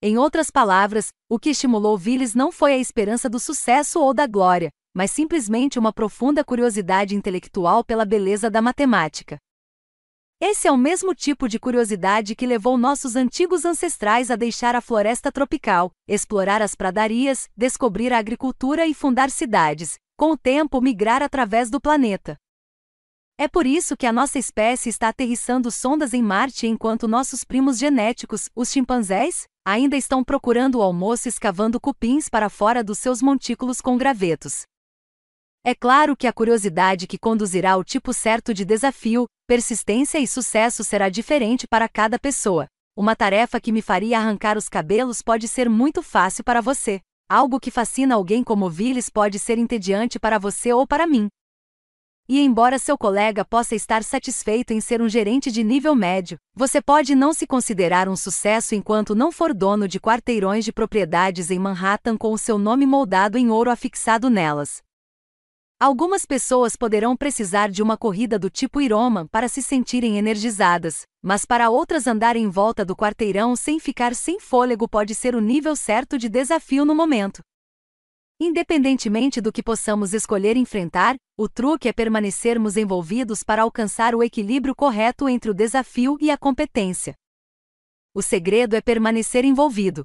Em 0.00 0.16
outras 0.16 0.48
palavras, 0.48 1.08
o 1.28 1.40
que 1.40 1.50
estimulou 1.50 1.96
Willis 1.96 2.32
não 2.32 2.52
foi 2.52 2.72
a 2.72 2.78
esperança 2.78 3.28
do 3.28 3.40
sucesso 3.40 4.00
ou 4.00 4.14
da 4.14 4.28
glória, 4.28 4.70
mas 4.94 5.10
simplesmente 5.10 5.76
uma 5.76 5.92
profunda 5.92 6.44
curiosidade 6.44 7.16
intelectual 7.16 7.82
pela 7.82 8.04
beleza 8.04 8.48
da 8.48 8.62
matemática. 8.62 9.38
Esse 10.40 10.68
é 10.68 10.70
o 10.70 10.76
mesmo 10.76 11.16
tipo 11.16 11.48
de 11.48 11.58
curiosidade 11.58 12.36
que 12.36 12.46
levou 12.46 12.78
nossos 12.78 13.16
antigos 13.16 13.64
ancestrais 13.64 14.30
a 14.30 14.36
deixar 14.36 14.76
a 14.76 14.80
floresta 14.80 15.32
tropical, 15.32 15.90
explorar 16.06 16.62
as 16.62 16.76
pradarias, 16.76 17.48
descobrir 17.56 18.12
a 18.12 18.18
agricultura 18.18 18.86
e 18.86 18.94
fundar 18.94 19.30
cidades, 19.30 19.96
com 20.16 20.30
o 20.30 20.38
tempo 20.38 20.80
migrar 20.80 21.24
através 21.24 21.70
do 21.70 21.80
planeta. 21.80 22.36
É 23.40 23.46
por 23.46 23.68
isso 23.68 23.96
que 23.96 24.04
a 24.04 24.12
nossa 24.12 24.36
espécie 24.36 24.88
está 24.88 25.10
aterrissando 25.10 25.70
sondas 25.70 26.12
em 26.12 26.20
Marte 26.20 26.66
enquanto 26.66 27.06
nossos 27.06 27.44
primos 27.44 27.78
genéticos, 27.78 28.50
os 28.52 28.68
chimpanzés, 28.68 29.44
ainda 29.64 29.96
estão 29.96 30.24
procurando 30.24 30.78
o 30.78 30.82
almoço 30.82 31.28
escavando 31.28 31.78
cupins 31.78 32.28
para 32.28 32.48
fora 32.48 32.82
dos 32.82 32.98
seus 32.98 33.22
montículos 33.22 33.80
com 33.80 33.96
gravetos. 33.96 34.62
É 35.64 35.72
claro 35.72 36.16
que 36.16 36.26
a 36.26 36.32
curiosidade 36.32 37.06
que 37.06 37.16
conduzirá 37.16 37.74
ao 37.74 37.84
tipo 37.84 38.12
certo 38.12 38.52
de 38.52 38.64
desafio, 38.64 39.26
persistência 39.46 40.18
e 40.18 40.26
sucesso 40.26 40.82
será 40.82 41.08
diferente 41.08 41.64
para 41.68 41.88
cada 41.88 42.18
pessoa. 42.18 42.66
Uma 42.96 43.14
tarefa 43.14 43.60
que 43.60 43.70
me 43.70 43.80
faria 43.80 44.18
arrancar 44.18 44.58
os 44.58 44.68
cabelos 44.68 45.22
pode 45.22 45.46
ser 45.46 45.70
muito 45.70 46.02
fácil 46.02 46.42
para 46.42 46.60
você. 46.60 46.98
Algo 47.30 47.60
que 47.60 47.70
fascina 47.70 48.16
alguém 48.16 48.42
como 48.42 48.66
Willis 48.66 49.08
pode 49.08 49.38
ser 49.38 49.58
entediante 49.58 50.18
para 50.18 50.40
você 50.40 50.72
ou 50.72 50.84
para 50.88 51.06
mim. 51.06 51.28
E 52.30 52.40
embora 52.40 52.78
seu 52.78 52.98
colega 52.98 53.42
possa 53.42 53.74
estar 53.74 54.04
satisfeito 54.04 54.74
em 54.74 54.82
ser 54.82 55.00
um 55.00 55.08
gerente 55.08 55.50
de 55.50 55.64
nível 55.64 55.94
médio, 55.94 56.36
você 56.54 56.78
pode 56.78 57.14
não 57.14 57.32
se 57.32 57.46
considerar 57.46 58.06
um 58.06 58.14
sucesso 58.14 58.74
enquanto 58.74 59.14
não 59.14 59.32
for 59.32 59.54
dono 59.54 59.88
de 59.88 59.98
quarteirões 59.98 60.62
de 60.62 60.70
propriedades 60.70 61.50
em 61.50 61.58
Manhattan 61.58 62.18
com 62.18 62.30
o 62.30 62.36
seu 62.36 62.58
nome 62.58 62.84
moldado 62.84 63.38
em 63.38 63.48
ouro 63.48 63.70
afixado 63.70 64.28
nelas. 64.28 64.82
Algumas 65.80 66.26
pessoas 66.26 66.76
poderão 66.76 67.16
precisar 67.16 67.70
de 67.70 67.82
uma 67.82 67.96
corrida 67.96 68.38
do 68.38 68.50
tipo 68.50 68.78
Ironman 68.78 69.26
para 69.28 69.48
se 69.48 69.62
sentirem 69.62 70.18
energizadas, 70.18 71.06
mas 71.22 71.46
para 71.46 71.70
outras 71.70 72.06
andar 72.06 72.36
em 72.36 72.50
volta 72.50 72.84
do 72.84 72.94
quarteirão 72.94 73.56
sem 73.56 73.80
ficar 73.80 74.14
sem 74.14 74.38
fôlego 74.38 74.86
pode 74.86 75.14
ser 75.14 75.34
o 75.34 75.40
nível 75.40 75.74
certo 75.74 76.18
de 76.18 76.28
desafio 76.28 76.84
no 76.84 76.94
momento. 76.94 77.40
Independentemente 78.40 79.40
do 79.40 79.52
que 79.52 79.62
possamos 79.62 80.14
escolher 80.14 80.56
enfrentar, 80.56 81.16
o 81.36 81.48
truque 81.48 81.88
é 81.88 81.92
permanecermos 81.92 82.76
envolvidos 82.76 83.42
para 83.42 83.62
alcançar 83.62 84.14
o 84.14 84.22
equilíbrio 84.22 84.74
correto 84.74 85.28
entre 85.28 85.50
o 85.50 85.54
desafio 85.54 86.16
e 86.20 86.30
a 86.30 86.38
competência. 86.38 87.14
O 88.14 88.22
segredo 88.22 88.76
é 88.76 88.80
permanecer 88.80 89.44
envolvido, 89.44 90.04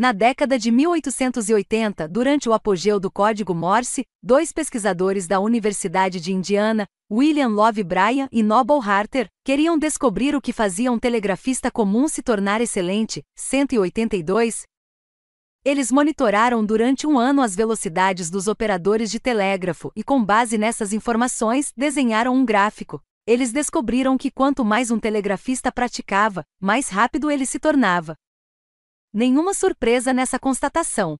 na 0.00 0.12
década 0.12 0.58
de 0.58 0.70
1880, 0.70 2.08
durante 2.08 2.48
o 2.48 2.54
apogeu 2.54 2.98
do 2.98 3.10
código 3.10 3.54
Morse, 3.54 4.06
dois 4.22 4.50
pesquisadores 4.50 5.26
da 5.26 5.40
Universidade 5.40 6.18
de 6.20 6.32
Indiana, 6.32 6.86
William 7.12 7.48
Love 7.48 7.84
Bryan 7.84 8.26
e 8.32 8.42
Noble 8.42 8.78
Harter, 8.82 9.28
queriam 9.44 9.78
descobrir 9.78 10.34
o 10.34 10.40
que 10.40 10.54
fazia 10.54 10.90
um 10.90 10.98
telegrafista 10.98 11.70
comum 11.70 12.08
se 12.08 12.22
tornar 12.22 12.62
excelente. 12.62 13.22
182. 13.36 14.62
Eles 15.62 15.92
monitoraram 15.92 16.64
durante 16.64 17.06
um 17.06 17.18
ano 17.18 17.42
as 17.42 17.54
velocidades 17.54 18.30
dos 18.30 18.48
operadores 18.48 19.10
de 19.10 19.20
telégrafo 19.20 19.92
e, 19.94 20.02
com 20.02 20.24
base 20.24 20.56
nessas 20.56 20.90
informações, 20.94 21.70
desenharam 21.76 22.34
um 22.34 22.46
gráfico. 22.46 23.02
Eles 23.26 23.52
descobriram 23.52 24.16
que 24.16 24.30
quanto 24.30 24.64
mais 24.64 24.90
um 24.90 24.98
telegrafista 24.98 25.70
praticava, 25.70 26.46
mais 26.58 26.88
rápido 26.88 27.30
ele 27.30 27.44
se 27.44 27.58
tornava. 27.58 28.16
Nenhuma 29.12 29.52
surpresa 29.52 30.14
nessa 30.14 30.38
constatação. 30.38 31.16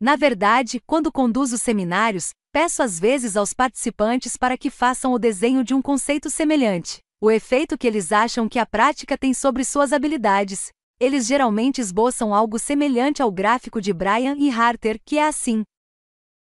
Na 0.00 0.16
verdade, 0.16 0.80
quando 0.86 1.12
conduzo 1.12 1.58
seminários, 1.58 2.30
peço 2.50 2.82
às 2.82 2.98
vezes 2.98 3.36
aos 3.36 3.52
participantes 3.52 4.38
para 4.38 4.56
que 4.56 4.70
façam 4.70 5.12
o 5.12 5.18
desenho 5.18 5.62
de 5.62 5.74
um 5.74 5.82
conceito 5.82 6.30
semelhante, 6.30 7.00
o 7.20 7.30
efeito 7.30 7.76
que 7.76 7.86
eles 7.86 8.10
acham 8.10 8.48
que 8.48 8.58
a 8.58 8.64
prática 8.64 9.18
tem 9.18 9.34
sobre 9.34 9.66
suas 9.66 9.92
habilidades. 9.92 10.72
Eles 11.00 11.26
geralmente 11.26 11.80
esboçam 11.80 12.32
algo 12.32 12.58
semelhante 12.58 13.20
ao 13.20 13.30
gráfico 13.32 13.80
de 13.80 13.92
Bryan 13.92 14.36
e 14.38 14.48
Harter, 14.48 15.00
que 15.04 15.18
é 15.18 15.26
assim. 15.26 15.64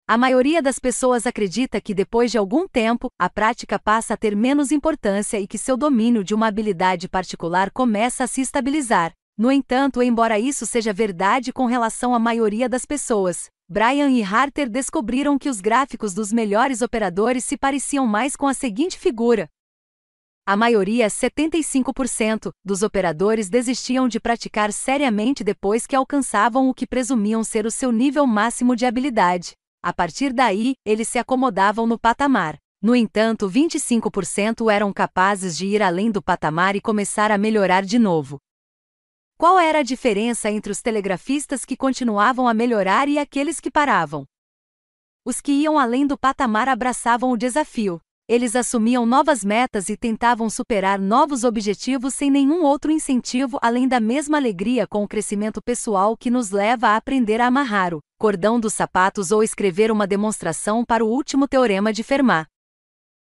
A 0.08 0.18
maioria 0.18 0.62
das 0.62 0.80
pessoas 0.80 1.26
acredita 1.26 1.82
que 1.82 1.94
depois 1.94 2.32
de 2.32 2.38
algum 2.38 2.68
tempo, 2.68 3.10
a 3.20 3.30
prática 3.30 3.78
passa 3.78 4.14
a 4.14 4.18
ter 4.18 4.36
menos 4.36 4.72
importância 4.72 5.40
e 5.40 5.48
que 5.48 5.58
seu 5.58 5.76
domínio 5.76 6.24
de 6.24 6.34
uma 6.34 6.48
habilidade 6.48 7.10
particular 7.10 7.72
começa 7.72 8.24
a 8.24 8.28
se 8.28 8.40
estabilizar. 8.40 9.12
No 9.38 9.52
entanto, 9.52 10.02
embora 10.02 10.40
isso 10.40 10.66
seja 10.66 10.94
verdade 10.94 11.52
com 11.52 11.66
relação 11.66 12.16
à 12.16 12.20
maioria 12.20 12.70
das 12.70 12.86
pessoas, 12.86 13.50
Brian 13.68 14.10
e 14.10 14.24
Harter 14.24 14.70
descobriram 14.70 15.38
que 15.38 15.50
os 15.50 15.60
gráficos 15.60 16.14
dos 16.14 16.32
melhores 16.32 16.82
operadores 16.82 17.44
se 17.44 17.58
pareciam 17.58 18.08
mais 18.08 18.36
com 18.36 18.48
a 18.48 18.54
seguinte 18.54 18.98
figura. 18.98 19.50
A 20.50 20.56
maioria, 20.56 21.08
75%, 21.08 22.52
dos 22.64 22.82
operadores 22.82 23.50
desistiam 23.50 24.08
de 24.08 24.18
praticar 24.18 24.72
seriamente 24.72 25.44
depois 25.44 25.86
que 25.86 25.94
alcançavam 25.94 26.70
o 26.70 26.74
que 26.74 26.88
presumiam 26.88 27.44
ser 27.44 27.66
o 27.66 27.70
seu 27.70 27.92
nível 27.92 28.26
máximo 28.26 28.74
de 28.74 28.86
habilidade. 28.86 29.52
A 29.84 29.92
partir 29.92 30.32
daí, 30.32 30.76
eles 30.86 31.10
se 31.10 31.20
acomodavam 31.20 31.86
no 31.86 32.00
patamar 32.00 32.58
No 32.82 32.96
entanto, 32.96 33.50
25% 33.50 34.72
eram 34.72 34.94
capazes 34.94 35.58
de 35.58 35.66
ir 35.66 35.84
além 35.84 36.10
do 36.10 36.22
patamar 36.22 36.78
e 36.78 36.82
começar 36.82 37.30
a 37.30 37.38
melhorar 37.38 37.84
de 37.84 38.00
novo. 38.00 38.38
Qual 39.38 39.60
era 39.60 39.80
a 39.80 39.84
diferença 39.84 40.50
entre 40.50 40.72
os 40.72 40.82
telegrafistas 40.82 41.66
que 41.66 41.76
continuavam 41.76 42.48
a 42.48 42.54
melhorar 42.54 43.10
e 43.10 43.20
aqueles 43.20 43.60
que 43.60 43.70
paravam? 43.70 44.26
Os 45.26 45.42
que 45.42 45.52
iam 45.52 45.78
além 45.78 46.08
do 46.08 46.18
patamar 46.18 46.70
abraçavam 46.70 47.32
o 47.32 47.38
desafio. 47.38 48.00
Eles 48.30 48.58
assumiam 48.58 49.06
novas 49.06 49.42
metas 49.42 49.88
e 49.88 49.96
tentavam 49.96 50.50
superar 50.50 51.00
novos 51.00 51.46
objetivos 51.46 52.14
sem 52.14 52.30
nenhum 52.30 52.62
outro 52.62 52.92
incentivo 52.92 53.58
além 53.62 53.88
da 53.88 54.02
mesma 54.02 54.36
alegria 54.36 54.86
com 54.86 55.02
o 55.02 55.08
crescimento 55.08 55.62
pessoal 55.62 56.18
que 56.18 56.30
nos 56.30 56.52
leva 56.52 56.90
a 56.90 56.98
aprender 56.98 57.40
a 57.40 57.48
amarrar 57.48 57.94
o 57.94 58.02
cordão 58.20 58.60
dos 58.60 58.74
sapatos 58.74 59.32
ou 59.32 59.42
escrever 59.42 59.92
uma 59.92 60.06
demonstração 60.06 60.84
para 60.84 61.06
o 61.06 61.08
último 61.08 61.48
teorema 61.48 61.94
de 61.94 62.04
Fermat. 62.04 62.50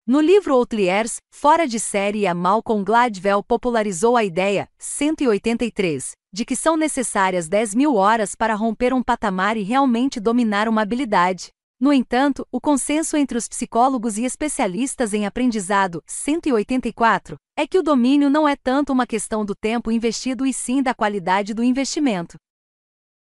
No 0.04 0.20
livro 0.20 0.54
Outliers, 0.54 1.18
Fora 1.32 1.68
de 1.68 1.78
Série, 1.78 2.26
a 2.26 2.34
Malcolm 2.34 2.82
Gladwell 2.82 3.44
popularizou 3.44 4.16
a 4.16 4.24
ideia, 4.24 4.68
183, 4.76 6.14
de 6.32 6.44
que 6.44 6.56
são 6.56 6.76
necessárias 6.76 7.48
10 7.48 7.76
mil 7.76 7.94
horas 7.94 8.34
para 8.34 8.56
romper 8.56 8.92
um 8.92 9.04
patamar 9.04 9.56
e 9.56 9.62
realmente 9.62 10.18
dominar 10.18 10.68
uma 10.68 10.82
habilidade. 10.82 11.50
No 11.80 11.94
entanto, 11.94 12.46
o 12.52 12.60
consenso 12.60 13.16
entre 13.16 13.38
os 13.38 13.48
psicólogos 13.48 14.18
e 14.18 14.24
especialistas 14.24 15.14
em 15.14 15.24
aprendizado, 15.24 16.02
184, 16.06 17.36
é 17.56 17.66
que 17.66 17.78
o 17.78 17.82
domínio 17.82 18.28
não 18.28 18.46
é 18.46 18.54
tanto 18.54 18.92
uma 18.92 19.06
questão 19.06 19.46
do 19.46 19.54
tempo 19.54 19.90
investido 19.90 20.44
e 20.44 20.52
sim 20.52 20.82
da 20.82 20.92
qualidade 20.92 21.54
do 21.54 21.64
investimento. 21.64 22.36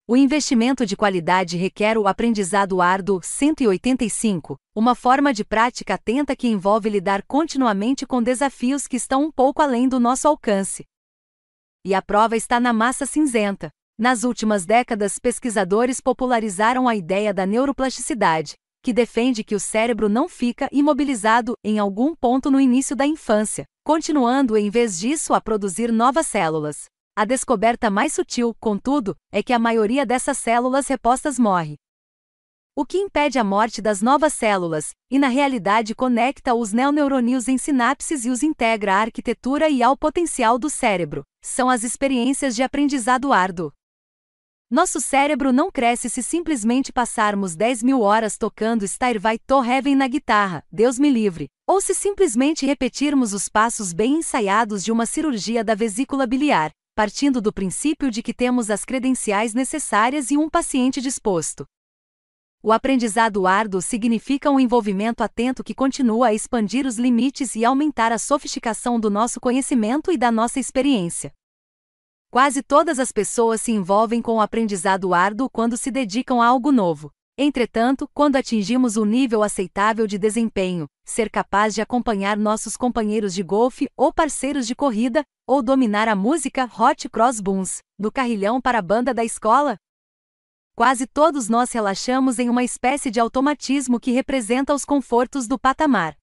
O 0.08 0.18
investimento 0.18 0.84
de 0.84 0.98
qualidade 0.98 1.58
requer 1.58 1.96
o 1.96 2.08
aprendizado 2.08 2.82
árduo 2.82 3.22
185, 3.22 4.56
uma 4.76 4.96
forma 4.96 5.32
de 5.32 5.46
prática 5.46 5.94
atenta 5.94 6.36
que 6.36 6.48
envolve 6.48 6.90
lidar 6.90 7.22
continuamente 7.28 8.08
com 8.08 8.24
desafios 8.24 8.88
que 8.88 8.98
estão 8.98 9.26
um 9.26 9.32
pouco 9.32 9.62
além 9.62 9.88
do 9.88 10.00
nosso 10.00 10.28
alcance. 10.28 10.84
E 11.86 11.94
a 11.94 12.02
prova 12.02 12.36
está 12.36 12.60
na 12.60 12.74
massa 12.74 13.06
cinzenta. 13.06 13.70
Nas 14.00 14.24
últimas 14.24 14.66
décadas, 14.66 15.20
pesquisadores 15.20 16.00
popularizaram 16.00 16.88
a 16.88 16.96
ideia 16.96 17.34
da 17.34 17.46
neuroplasticidade, 17.46 18.54
que 18.82 18.94
defende 18.94 19.44
que 19.44 19.54
o 19.54 19.60
cérebro 19.60 20.08
não 20.08 20.30
fica 20.30 20.70
imobilizado 20.72 21.54
em 21.62 21.80
algum 21.80 22.16
ponto 22.16 22.50
no 22.50 22.62
início 22.62 22.96
da 22.96 23.06
infância, 23.06 23.66
continuando 23.84 24.56
em 24.56 24.70
vez 24.70 24.98
disso 24.98 25.34
a 25.34 25.42
produzir 25.42 25.92
novas 25.92 26.28
células. 26.28 26.86
A 27.14 27.26
descoberta 27.26 27.90
mais 27.90 28.14
sutil, 28.14 28.56
contudo, 28.58 29.18
é 29.34 29.44
que 29.44 29.52
a 29.52 29.60
maioria 29.60 30.06
dessas 30.06 30.38
células 30.38 30.88
repostas 30.88 31.38
morre. 31.38 31.76
O 32.78 32.86
que 32.86 32.98
impede 32.98 33.38
a 33.38 33.44
morte 33.44 33.82
das 33.82 34.02
novas 34.02 34.34
células, 34.34 34.92
e 35.12 35.20
na 35.20 35.28
realidade 35.28 35.94
conecta 35.94 36.54
os 36.54 36.72
neoneurônios 36.72 37.50
em 37.50 37.58
sinapses 37.58 38.24
e 38.24 38.30
os 38.30 38.44
integra 38.44 38.94
à 38.94 39.02
arquitetura 39.02 39.68
e 39.68 39.84
ao 39.84 39.98
potencial 39.98 40.58
do 40.58 40.70
cérebro, 40.70 41.24
são 41.44 41.70
as 41.70 41.84
experiências 41.84 42.56
de 42.56 42.64
aprendizado 42.64 43.34
árduo. 43.34 43.74
Nosso 44.72 45.02
cérebro 45.02 45.52
não 45.52 45.72
cresce 45.72 46.12
se 46.12 46.22
simplesmente 46.22 46.94
passarmos 46.94 47.56
10 47.56 47.82
mil 47.82 48.02
horas 48.02 48.38
tocando 48.38 48.88
Stairway 48.88 49.40
to 49.40 49.64
Heaven 49.64 49.96
na 49.96 50.08
guitarra, 50.08 50.64
Deus 50.72 51.00
me 51.00 51.10
livre, 51.10 51.48
ou 51.66 51.82
se 51.82 51.96
simplesmente 51.96 52.68
repetirmos 52.68 53.34
os 53.34 53.50
passos 53.50 53.92
bem 53.92 54.18
ensaiados 54.18 54.84
de 54.84 54.92
uma 54.92 55.08
cirurgia 55.08 55.64
da 55.64 55.74
vesícula 55.74 56.28
biliar, 56.28 56.70
partindo 56.94 57.42
do 57.42 57.52
princípio 57.52 58.12
de 58.12 58.22
que 58.22 58.32
temos 58.32 58.70
as 58.70 58.86
credenciais 58.86 59.56
necessárias 59.56 60.30
e 60.30 60.38
um 60.38 60.48
paciente 60.48 61.02
disposto. 61.02 61.66
O 62.62 62.72
aprendizado 62.72 63.48
árduo 63.48 63.82
significa 63.82 64.52
um 64.52 64.60
envolvimento 64.60 65.24
atento 65.24 65.64
que 65.64 65.74
continua 65.74 66.28
a 66.28 66.34
expandir 66.36 66.86
os 66.86 67.00
limites 67.00 67.56
e 67.56 67.66
aumentar 67.66 68.12
a 68.12 68.20
sofisticação 68.20 69.00
do 69.00 69.10
nosso 69.10 69.40
conhecimento 69.40 70.12
e 70.12 70.18
da 70.18 70.32
nossa 70.32 70.60
experiência. 70.60 71.34
Quase 72.32 72.62
todas 72.62 73.00
as 73.00 73.12
pessoas 73.12 73.60
se 73.60 73.72
envolvem 73.72 74.22
com 74.22 74.36
o 74.36 74.42
aprendizado 74.42 75.16
árduo 75.16 75.50
quando 75.50 75.76
se 75.76 75.90
dedicam 75.90 76.40
a 76.40 76.46
algo 76.46 76.72
novo. 76.72 77.10
Entretanto, 77.36 78.08
quando 78.14 78.36
atingimos 78.36 78.98
um 78.98 79.06
nível 79.06 79.42
aceitável 79.42 80.06
de 80.06 80.20
desempenho, 80.20 80.86
ser 81.04 81.32
capaz 81.32 81.74
de 81.74 81.82
acompanhar 81.82 82.38
nossos 82.38 82.78
companheiros 82.78 83.34
de 83.34 83.42
golfe 83.42 83.90
ou 83.98 84.14
parceiros 84.14 84.68
de 84.68 84.76
corrida, 84.76 85.24
ou 85.48 85.64
dominar 85.64 86.08
a 86.08 86.16
música 86.16 86.70
Hot 86.78 87.10
Cross 87.10 87.42
Buns, 87.42 87.80
do 87.98 88.12
carrilhão 88.12 88.62
para 88.62 88.78
a 88.78 88.84
banda 88.84 89.12
da 89.12 89.26
escola? 89.26 89.76
Quase 90.76 91.08
todos 91.08 91.50
nós 91.50 91.72
relaxamos 91.72 92.38
em 92.38 92.48
uma 92.48 92.64
espécie 92.64 93.10
de 93.10 93.20
automatismo 93.20 94.00
que 94.00 94.12
representa 94.12 94.72
os 94.72 94.86
confortos 94.86 95.48
do 95.48 95.58
patamar. 95.58 96.16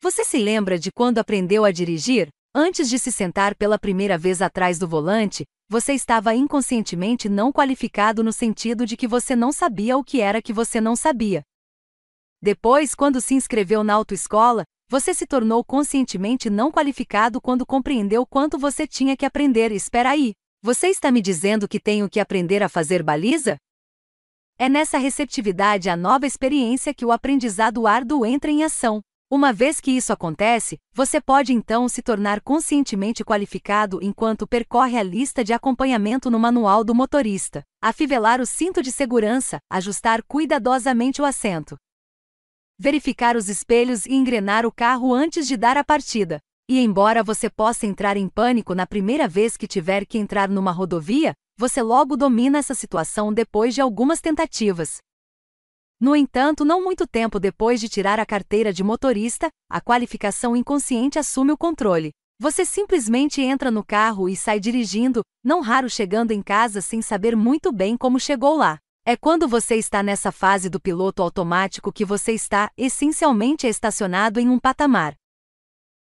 Você 0.00 0.24
se 0.24 0.38
lembra 0.38 0.78
de 0.78 0.90
quando 0.90 1.18
aprendeu 1.18 1.62
a 1.62 1.70
dirigir? 1.70 2.30
Antes 2.54 2.90
de 2.90 2.98
se 2.98 3.12
sentar 3.12 3.54
pela 3.54 3.78
primeira 3.78 4.18
vez 4.18 4.42
atrás 4.42 4.76
do 4.76 4.88
volante, 4.88 5.44
você 5.68 5.92
estava 5.92 6.34
inconscientemente 6.34 7.28
não 7.28 7.52
qualificado 7.52 8.24
no 8.24 8.32
sentido 8.32 8.84
de 8.84 8.96
que 8.96 9.06
você 9.06 9.36
não 9.36 9.52
sabia 9.52 9.96
o 9.96 10.02
que 10.02 10.20
era 10.20 10.42
que 10.42 10.52
você 10.52 10.80
não 10.80 10.96
sabia. 10.96 11.44
Depois, 12.42 12.92
quando 12.92 13.20
se 13.20 13.34
inscreveu 13.34 13.84
na 13.84 13.94
autoescola, 13.94 14.64
você 14.88 15.14
se 15.14 15.28
tornou 15.28 15.62
conscientemente 15.62 16.50
não 16.50 16.72
qualificado 16.72 17.40
quando 17.40 17.64
compreendeu 17.64 18.26
quanto 18.26 18.58
você 18.58 18.84
tinha 18.84 19.16
que 19.16 19.24
aprender. 19.24 19.70
Espera 19.70 20.10
aí, 20.10 20.32
você 20.60 20.88
está 20.88 21.12
me 21.12 21.22
dizendo 21.22 21.68
que 21.68 21.78
tenho 21.78 22.10
que 22.10 22.18
aprender 22.18 22.64
a 22.64 22.68
fazer 22.68 23.00
baliza? 23.00 23.58
É 24.58 24.68
nessa 24.68 24.98
receptividade 24.98 25.88
à 25.88 25.96
nova 25.96 26.26
experiência 26.26 26.92
que 26.92 27.04
o 27.04 27.12
aprendizado 27.12 27.86
árduo 27.86 28.26
entra 28.26 28.50
em 28.50 28.64
ação. 28.64 29.00
Uma 29.32 29.52
vez 29.52 29.80
que 29.80 29.92
isso 29.92 30.12
acontece, 30.12 30.76
você 30.92 31.20
pode 31.20 31.52
então 31.52 31.88
se 31.88 32.02
tornar 32.02 32.40
conscientemente 32.40 33.24
qualificado 33.24 34.00
enquanto 34.02 34.44
percorre 34.44 34.98
a 34.98 35.04
lista 35.04 35.44
de 35.44 35.52
acompanhamento 35.52 36.28
no 36.28 36.36
manual 36.36 36.82
do 36.82 36.92
motorista, 36.92 37.62
afivelar 37.80 38.40
o 38.40 38.46
cinto 38.46 38.82
de 38.82 38.90
segurança, 38.90 39.60
ajustar 39.70 40.24
cuidadosamente 40.24 41.22
o 41.22 41.24
assento, 41.24 41.76
verificar 42.76 43.36
os 43.36 43.48
espelhos 43.48 44.04
e 44.04 44.14
engrenar 44.14 44.66
o 44.66 44.72
carro 44.72 45.14
antes 45.14 45.46
de 45.46 45.56
dar 45.56 45.76
a 45.76 45.84
partida. 45.84 46.40
E 46.68 46.80
embora 46.80 47.22
você 47.22 47.48
possa 47.48 47.86
entrar 47.86 48.16
em 48.16 48.28
pânico 48.28 48.74
na 48.74 48.84
primeira 48.84 49.28
vez 49.28 49.56
que 49.56 49.68
tiver 49.68 50.04
que 50.06 50.18
entrar 50.18 50.48
numa 50.48 50.72
rodovia, 50.72 51.34
você 51.56 51.82
logo 51.82 52.16
domina 52.16 52.58
essa 52.58 52.74
situação 52.74 53.32
depois 53.32 53.76
de 53.76 53.80
algumas 53.80 54.20
tentativas. 54.20 54.98
No 56.00 56.16
entanto, 56.16 56.64
não 56.64 56.82
muito 56.82 57.06
tempo 57.06 57.38
depois 57.38 57.78
de 57.78 57.86
tirar 57.86 58.18
a 58.18 58.24
carteira 58.24 58.72
de 58.72 58.82
motorista, 58.82 59.50
a 59.68 59.82
qualificação 59.82 60.56
inconsciente 60.56 61.18
assume 61.18 61.52
o 61.52 61.58
controle. 61.58 62.12
Você 62.40 62.64
simplesmente 62.64 63.42
entra 63.42 63.70
no 63.70 63.84
carro 63.84 64.26
e 64.26 64.34
sai 64.34 64.58
dirigindo, 64.58 65.20
não 65.44 65.60
raro 65.60 65.90
chegando 65.90 66.30
em 66.30 66.40
casa 66.40 66.80
sem 66.80 67.02
saber 67.02 67.36
muito 67.36 67.70
bem 67.70 67.98
como 67.98 68.18
chegou 68.18 68.56
lá. 68.56 68.78
É 69.04 69.14
quando 69.14 69.46
você 69.46 69.74
está 69.74 70.02
nessa 70.02 70.32
fase 70.32 70.70
do 70.70 70.80
piloto 70.80 71.22
automático 71.22 71.92
que 71.92 72.04
você 72.04 72.32
está, 72.32 72.70
essencialmente, 72.78 73.66
estacionado 73.66 74.40
em 74.40 74.48
um 74.48 74.58
patamar. 74.58 75.14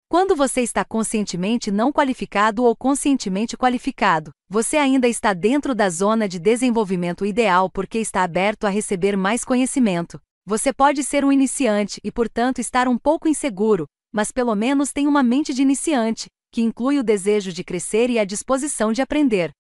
Quando 0.09 0.37
você 0.37 0.61
está 0.61 0.85
conscientemente 0.85 1.69
não 1.69 1.91
qualificado 1.91 2.63
ou 2.63 2.73
conscientemente 2.73 3.57
qualificado, 3.57 4.31
você 4.47 4.77
ainda 4.77 5.05
está 5.05 5.33
dentro 5.33 5.75
da 5.75 5.89
zona 5.89 6.29
de 6.29 6.39
desenvolvimento 6.39 7.25
ideal 7.25 7.69
porque 7.69 7.97
está 7.97 8.23
aberto 8.23 8.65
a 8.65 8.69
receber 8.69 9.17
mais 9.17 9.43
conhecimento. 9.43 10.17
Você 10.45 10.71
pode 10.71 11.03
ser 11.03 11.25
um 11.25 11.31
iniciante 11.31 11.99
e, 12.05 12.09
portanto, 12.09 12.59
estar 12.59 12.87
um 12.87 12.97
pouco 12.97 13.27
inseguro, 13.27 13.85
mas 14.09 14.31
pelo 14.31 14.55
menos 14.55 14.93
tem 14.93 15.07
uma 15.07 15.21
mente 15.21 15.53
de 15.53 15.61
iniciante, 15.61 16.29
que 16.53 16.61
inclui 16.61 16.97
o 16.99 17.03
desejo 17.03 17.51
de 17.51 17.61
crescer 17.61 18.09
e 18.09 18.17
a 18.17 18.23
disposição 18.23 18.93
de 18.93 19.01
aprender. 19.01 19.51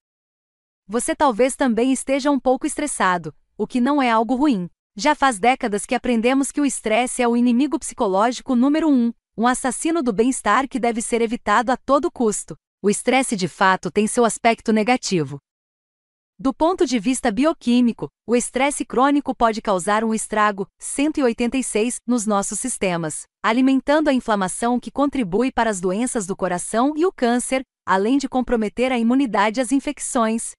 Você 0.87 1.13
talvez 1.13 1.57
também 1.57 1.91
esteja 1.91 2.31
um 2.31 2.39
pouco 2.39 2.65
estressado, 2.65 3.35
o 3.57 3.67
que 3.67 3.81
não 3.81 4.01
é 4.01 4.09
algo 4.09 4.35
ruim. 4.35 4.69
Já 4.95 5.13
faz 5.13 5.39
décadas 5.39 5.85
que 5.85 5.93
aprendemos 5.93 6.53
que 6.53 6.61
o 6.61 6.65
estresse 6.65 7.21
é 7.21 7.27
o 7.27 7.35
inimigo 7.35 7.77
psicológico 7.77 8.55
número 8.55 8.89
um, 8.89 9.11
um 9.37 9.45
assassino 9.45 10.01
do 10.01 10.11
bem-estar 10.11 10.67
que 10.67 10.79
deve 10.79 10.99
ser 10.99 11.21
evitado 11.21 11.71
a 11.71 11.77
todo 11.77 12.11
custo. 12.11 12.57
O 12.81 12.89
estresse 12.89 13.35
de 13.35 13.47
fato 13.47 13.91
tem 13.91 14.07
seu 14.07 14.25
aspecto 14.25 14.73
negativo. 14.73 15.37
Do 16.39 16.53
ponto 16.53 16.85
de 16.85 16.97
vista 16.97 17.31
bioquímico, 17.31 18.09
o 18.27 18.35
estresse 18.35 18.83
crônico 18.83 19.35
pode 19.35 19.61
causar 19.61 20.03
um 20.03 20.13
estrago 20.13 20.67
186 20.79 21.99
nos 22.05 22.25
nossos 22.25 22.59
sistemas, 22.59 23.23
alimentando 23.43 24.09
a 24.09 24.13
inflamação 24.13 24.79
que 24.79 24.91
contribui 24.91 25.51
para 25.51 25.69
as 25.69 25.79
doenças 25.79 26.25
do 26.25 26.35
coração 26.35 26.93
e 26.95 27.05
o 27.05 27.11
câncer, 27.11 27.61
além 27.85 28.17
de 28.17 28.27
comprometer 28.27 28.91
a 28.91 28.97
imunidade 28.97 29.61
às 29.61 29.71
infecções. 29.71 30.51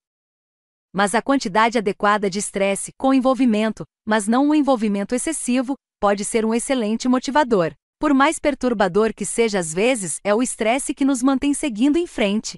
Mas 0.92 1.14
a 1.14 1.22
quantidade 1.22 1.78
adequada 1.78 2.30
de 2.30 2.38
estresse, 2.38 2.92
com 2.96 3.12
envolvimento, 3.12 3.84
mas 4.06 4.26
não 4.26 4.48
um 4.48 4.54
envolvimento 4.54 5.14
excessivo, 5.14 5.74
pode 6.00 6.24
ser 6.24 6.44
um 6.44 6.54
excelente 6.54 7.08
motivador. 7.08 7.72
Por 7.98 8.14
mais 8.14 8.38
perturbador 8.38 9.12
que 9.12 9.26
seja 9.26 9.58
às 9.58 9.74
vezes, 9.74 10.20
é 10.22 10.32
o 10.32 10.40
estresse 10.40 10.94
que 10.94 11.04
nos 11.04 11.20
mantém 11.20 11.52
seguindo 11.52 11.96
em 11.96 12.06
frente. 12.06 12.56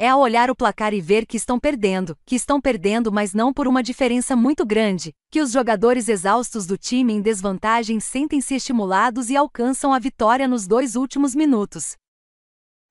É 0.00 0.10
ao 0.10 0.20
olhar 0.20 0.48
o 0.48 0.54
placar 0.54 0.94
e 0.94 1.00
ver 1.00 1.26
que 1.26 1.36
estão 1.36 1.58
perdendo, 1.58 2.16
que 2.24 2.36
estão 2.36 2.60
perdendo, 2.60 3.10
mas 3.10 3.34
não 3.34 3.52
por 3.52 3.66
uma 3.66 3.82
diferença 3.82 4.36
muito 4.36 4.64
grande, 4.64 5.12
que 5.28 5.40
os 5.40 5.50
jogadores 5.50 6.08
exaustos 6.08 6.66
do 6.66 6.78
time 6.78 7.12
em 7.14 7.20
desvantagem 7.20 7.98
sentem-se 7.98 8.54
estimulados 8.54 9.28
e 9.28 9.36
alcançam 9.36 9.92
a 9.92 9.98
vitória 9.98 10.46
nos 10.46 10.68
dois 10.68 10.94
últimos 10.94 11.34
minutos. 11.34 11.96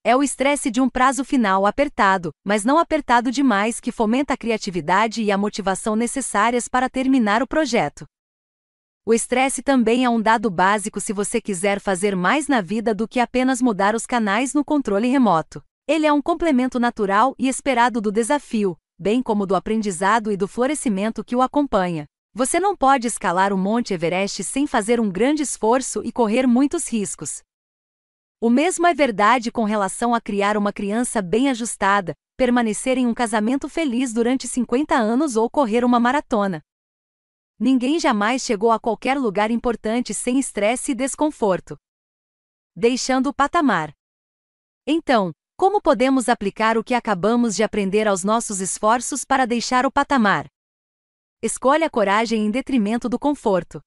É 0.03 0.17
o 0.17 0.21
estresse 0.21 0.69
de 0.69 0.81
um 0.81 0.89
prazo 0.89 1.23
final 1.23 1.65
apertado, 1.65 2.31
mas 2.45 2.65
não 2.65 2.77
apertado 2.77 3.31
demais, 3.31 3.79
que 3.79 3.91
fomenta 3.91 4.33
a 4.33 4.37
criatividade 4.37 5.23
e 5.23 5.31
a 5.31 5.37
motivação 5.37 5.95
necessárias 5.95 6.67
para 6.67 6.89
terminar 6.89 7.41
o 7.41 7.47
projeto. 7.47 8.05
O 9.09 9.13
estresse 9.13 9.63
também 9.63 10.03
é 10.03 10.09
um 10.09 10.21
dado 10.21 10.49
básico 10.49 10.99
se 10.99 11.13
você 11.13 11.39
quiser 11.39 11.79
fazer 11.79 12.13
mais 12.13 12.49
na 12.49 12.59
vida 12.59 12.93
do 12.93 13.07
que 13.07 13.21
apenas 13.21 13.61
mudar 13.61 13.95
os 13.95 14.05
canais 14.05 14.53
no 14.53 14.65
controle 14.65 15.07
remoto. 15.07 15.63
Ele 15.87 16.05
é 16.05 16.11
um 16.11 16.21
complemento 16.21 16.77
natural 16.77 17.33
e 17.39 17.47
esperado 17.47 18.01
do 18.01 18.11
desafio, 18.11 18.75
bem 18.99 19.23
como 19.23 19.45
do 19.45 19.55
aprendizado 19.55 20.29
e 20.29 20.35
do 20.35 20.45
florescimento 20.45 21.23
que 21.23 21.37
o 21.37 21.41
acompanha. 21.41 22.05
Você 22.33 22.59
não 22.59 22.75
pode 22.75 23.07
escalar 23.07 23.53
o 23.53 23.57
Monte 23.57 23.93
Everest 23.93 24.43
sem 24.43 24.67
fazer 24.67 24.99
um 24.99 25.09
grande 25.09 25.41
esforço 25.41 26.01
e 26.03 26.11
correr 26.11 26.45
muitos 26.45 26.91
riscos. 26.91 27.41
O 28.41 28.49
mesmo 28.49 28.87
é 28.87 28.93
verdade 28.93 29.53
com 29.53 29.63
relação 29.63 30.13
a 30.13 30.19
criar 30.19 30.57
uma 30.57 30.73
criança 30.73 31.21
bem 31.21 31.49
ajustada, 31.49 32.13
permanecer 32.35 32.97
em 32.97 33.07
um 33.07 33.13
casamento 33.13 33.69
feliz 33.69 34.11
durante 34.11 34.49
50 34.49 34.93
anos 34.95 35.37
ou 35.37 35.49
correr 35.49 35.85
uma 35.85 35.97
maratona. 35.97 36.61
Ninguém 37.59 37.99
jamais 37.99 38.43
chegou 38.43 38.71
a 38.71 38.79
qualquer 38.79 39.17
lugar 39.17 39.49
importante 39.49 40.13
sem 40.13 40.37
estresse 40.37 40.91
e 40.91 40.95
desconforto. 40.95 41.75
Deixando 42.75 43.27
o 43.27 43.33
patamar. 43.33 43.91
Então, 44.85 45.31
como 45.57 45.81
podemos 45.81 46.29
aplicar 46.29 46.77
o 46.77 46.83
que 46.83 46.93
acabamos 46.93 47.55
de 47.55 47.63
aprender 47.63 48.07
aos 48.07 48.23
nossos 48.23 48.61
esforços 48.61 49.25
para 49.25 49.47
deixar 49.47 49.87
o 49.87 49.91
patamar? 49.91 50.45
Escolha 51.41 51.87
a 51.87 51.89
coragem 51.89 52.45
em 52.45 52.51
detrimento 52.51 53.09
do 53.09 53.17
conforto. 53.17 53.81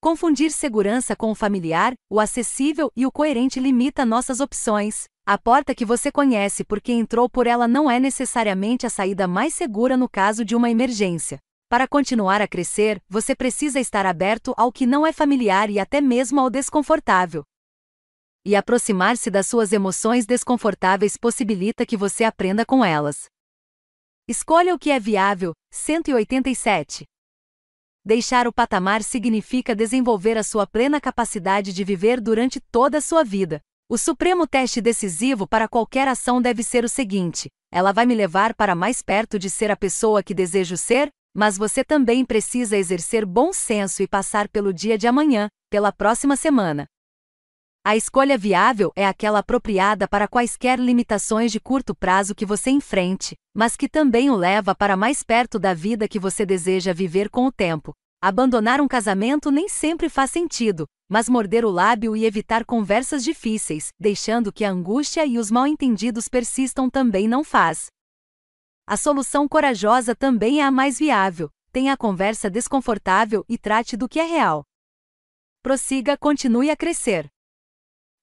Confundir 0.00 0.52
segurança 0.52 1.16
com 1.16 1.32
o 1.32 1.34
familiar, 1.34 1.94
o 2.08 2.20
acessível 2.20 2.92
e 2.94 3.04
o 3.04 3.10
coerente 3.10 3.58
limita 3.58 4.06
nossas 4.06 4.38
opções. 4.38 5.06
A 5.26 5.36
porta 5.36 5.74
que 5.74 5.84
você 5.84 6.12
conhece 6.12 6.62
porque 6.62 6.92
entrou 6.92 7.28
por 7.28 7.48
ela 7.48 7.66
não 7.66 7.90
é 7.90 7.98
necessariamente 7.98 8.86
a 8.86 8.90
saída 8.90 9.26
mais 9.26 9.54
segura 9.54 9.96
no 9.96 10.08
caso 10.08 10.44
de 10.44 10.54
uma 10.54 10.70
emergência. 10.70 11.40
Para 11.68 11.86
continuar 11.86 12.40
a 12.40 12.48
crescer, 12.48 13.00
você 13.08 13.34
precisa 13.34 13.78
estar 13.78 14.06
aberto 14.06 14.54
ao 14.56 14.72
que 14.72 14.86
não 14.86 15.06
é 15.06 15.12
familiar 15.12 15.68
e 15.68 15.78
até 15.78 16.00
mesmo 16.00 16.40
ao 16.40 16.48
desconfortável 16.48 17.44
e 18.48 18.56
aproximar-se 18.56 19.30
das 19.30 19.46
suas 19.46 19.74
emoções 19.74 20.24
desconfortáveis 20.24 21.18
possibilita 21.18 21.84
que 21.84 21.98
você 21.98 22.24
aprenda 22.24 22.64
com 22.64 22.82
elas. 22.82 23.26
Escolha 24.26 24.74
o 24.74 24.78
que 24.78 24.90
é 24.90 24.98
viável. 24.98 25.52
187. 25.70 27.04
Deixar 28.02 28.48
o 28.48 28.52
patamar 28.52 29.02
significa 29.02 29.76
desenvolver 29.76 30.38
a 30.38 30.42
sua 30.42 30.66
plena 30.66 30.98
capacidade 30.98 31.74
de 31.74 31.84
viver 31.84 32.22
durante 32.22 32.58
toda 32.58 32.96
a 32.96 33.02
sua 33.02 33.22
vida. 33.22 33.60
O 33.86 33.98
supremo 33.98 34.46
teste 34.46 34.80
decisivo 34.80 35.46
para 35.46 35.68
qualquer 35.68 36.08
ação 36.08 36.40
deve 36.40 36.62
ser 36.62 36.84
o 36.84 36.88
seguinte: 36.88 37.50
ela 37.70 37.92
vai 37.92 38.06
me 38.06 38.14
levar 38.14 38.54
para 38.54 38.74
mais 38.74 39.02
perto 39.02 39.38
de 39.38 39.50
ser 39.50 39.70
a 39.70 39.76
pessoa 39.76 40.22
que 40.22 40.32
desejo 40.32 40.78
ser? 40.78 41.10
Mas 41.38 41.56
você 41.56 41.84
também 41.84 42.24
precisa 42.24 42.76
exercer 42.76 43.24
bom 43.24 43.52
senso 43.52 44.02
e 44.02 44.08
passar 44.08 44.48
pelo 44.48 44.72
dia 44.72 44.98
de 44.98 45.06
amanhã, 45.06 45.48
pela 45.70 45.92
próxima 45.92 46.34
semana, 46.34 46.86
a 47.88 47.96
escolha 47.96 48.36
viável 48.36 48.92
é 48.94 49.06
aquela 49.06 49.38
apropriada 49.38 50.06
para 50.06 50.28
quaisquer 50.28 50.78
limitações 50.78 51.50
de 51.50 51.58
curto 51.58 51.94
prazo 51.94 52.34
que 52.34 52.44
você 52.44 52.70
enfrente, 52.70 53.34
mas 53.56 53.76
que 53.76 53.88
também 53.88 54.28
o 54.28 54.36
leva 54.36 54.74
para 54.74 54.94
mais 54.94 55.22
perto 55.22 55.58
da 55.58 55.72
vida 55.72 56.06
que 56.06 56.18
você 56.18 56.44
deseja 56.44 56.92
viver 56.92 57.30
com 57.30 57.46
o 57.46 57.50
tempo. 57.50 57.94
Abandonar 58.20 58.80
um 58.82 58.86
casamento 58.86 59.50
nem 59.50 59.70
sempre 59.70 60.10
faz 60.10 60.30
sentido, 60.30 60.86
mas 61.08 61.30
morder 61.30 61.64
o 61.64 61.70
lábio 61.70 62.14
e 62.14 62.26
evitar 62.26 62.62
conversas 62.62 63.24
difíceis, 63.24 63.88
deixando 63.98 64.52
que 64.52 64.66
a 64.66 64.70
angústia 64.70 65.24
e 65.24 65.38
os 65.38 65.50
mal-entendidos 65.50 66.28
persistam 66.28 66.90
também 66.90 67.26
não 67.26 67.42
faz. 67.42 67.86
A 68.90 68.96
solução 68.96 69.46
corajosa 69.46 70.16
também 70.16 70.62
é 70.62 70.64
a 70.64 70.70
mais 70.70 70.98
viável. 70.98 71.50
Tenha 71.70 71.92
a 71.92 71.96
conversa 71.96 72.48
desconfortável 72.48 73.44
e 73.46 73.58
trate 73.58 73.98
do 73.98 74.08
que 74.08 74.18
é 74.18 74.24
real. 74.24 74.64
Prossiga, 75.62 76.16
continue 76.16 76.70
a 76.70 76.76
crescer. 76.76 77.28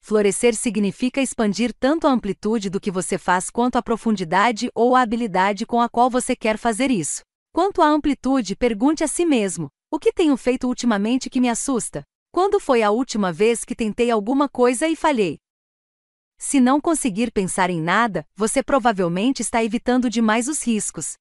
Florescer 0.01 0.55
significa 0.55 1.21
expandir 1.21 1.71
tanto 1.79 2.07
a 2.07 2.11
amplitude 2.11 2.71
do 2.71 2.79
que 2.79 2.89
você 2.89 3.15
faz 3.15 3.51
quanto 3.51 3.75
a 3.75 3.83
profundidade 3.83 4.71
ou 4.73 4.95
a 4.95 5.01
habilidade 5.01 5.67
com 5.67 5.79
a 5.79 5.87
qual 5.87 6.09
você 6.09 6.35
quer 6.35 6.57
fazer 6.57 6.89
isso. 6.89 7.21
Quanto 7.53 7.83
à 7.83 7.85
amplitude, 7.85 8.55
pergunte 8.55 9.03
a 9.03 9.07
si 9.07 9.23
mesmo: 9.23 9.69
o 9.91 9.99
que 9.99 10.11
tenho 10.11 10.35
feito 10.35 10.67
ultimamente 10.67 11.29
que 11.29 11.39
me 11.39 11.47
assusta? 11.47 12.01
Quando 12.31 12.59
foi 12.59 12.81
a 12.81 12.89
última 12.89 13.31
vez 13.31 13.63
que 13.63 13.75
tentei 13.75 14.09
alguma 14.09 14.49
coisa 14.49 14.87
e 14.87 14.95
falhei? 14.95 15.37
Se 16.37 16.59
não 16.59 16.81
conseguir 16.81 17.31
pensar 17.31 17.69
em 17.69 17.81
nada, 17.81 18.25
você 18.35 18.61
provavelmente 18.61 19.41
está 19.41 19.63
evitando 19.63 20.09
demais 20.09 20.47
os 20.47 20.61
riscos. 20.65 21.15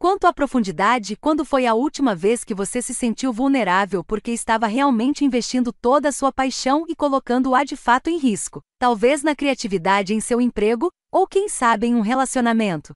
Quanto 0.00 0.28
à 0.28 0.32
profundidade, 0.32 1.16
quando 1.16 1.44
foi 1.44 1.66
a 1.66 1.74
última 1.74 2.14
vez 2.14 2.44
que 2.44 2.54
você 2.54 2.80
se 2.80 2.94
sentiu 2.94 3.32
vulnerável 3.32 4.04
porque 4.04 4.30
estava 4.30 4.68
realmente 4.68 5.24
investindo 5.24 5.72
toda 5.72 6.08
a 6.08 6.12
sua 6.12 6.32
paixão 6.32 6.84
e 6.88 6.94
colocando-a 6.94 7.64
de 7.64 7.74
fato 7.74 8.08
em 8.08 8.16
risco? 8.16 8.62
Talvez 8.78 9.24
na 9.24 9.34
criatividade 9.34 10.14
em 10.14 10.20
seu 10.20 10.40
emprego, 10.40 10.92
ou 11.10 11.26
quem 11.26 11.48
sabe 11.48 11.88
em 11.88 11.96
um 11.96 12.00
relacionamento. 12.00 12.92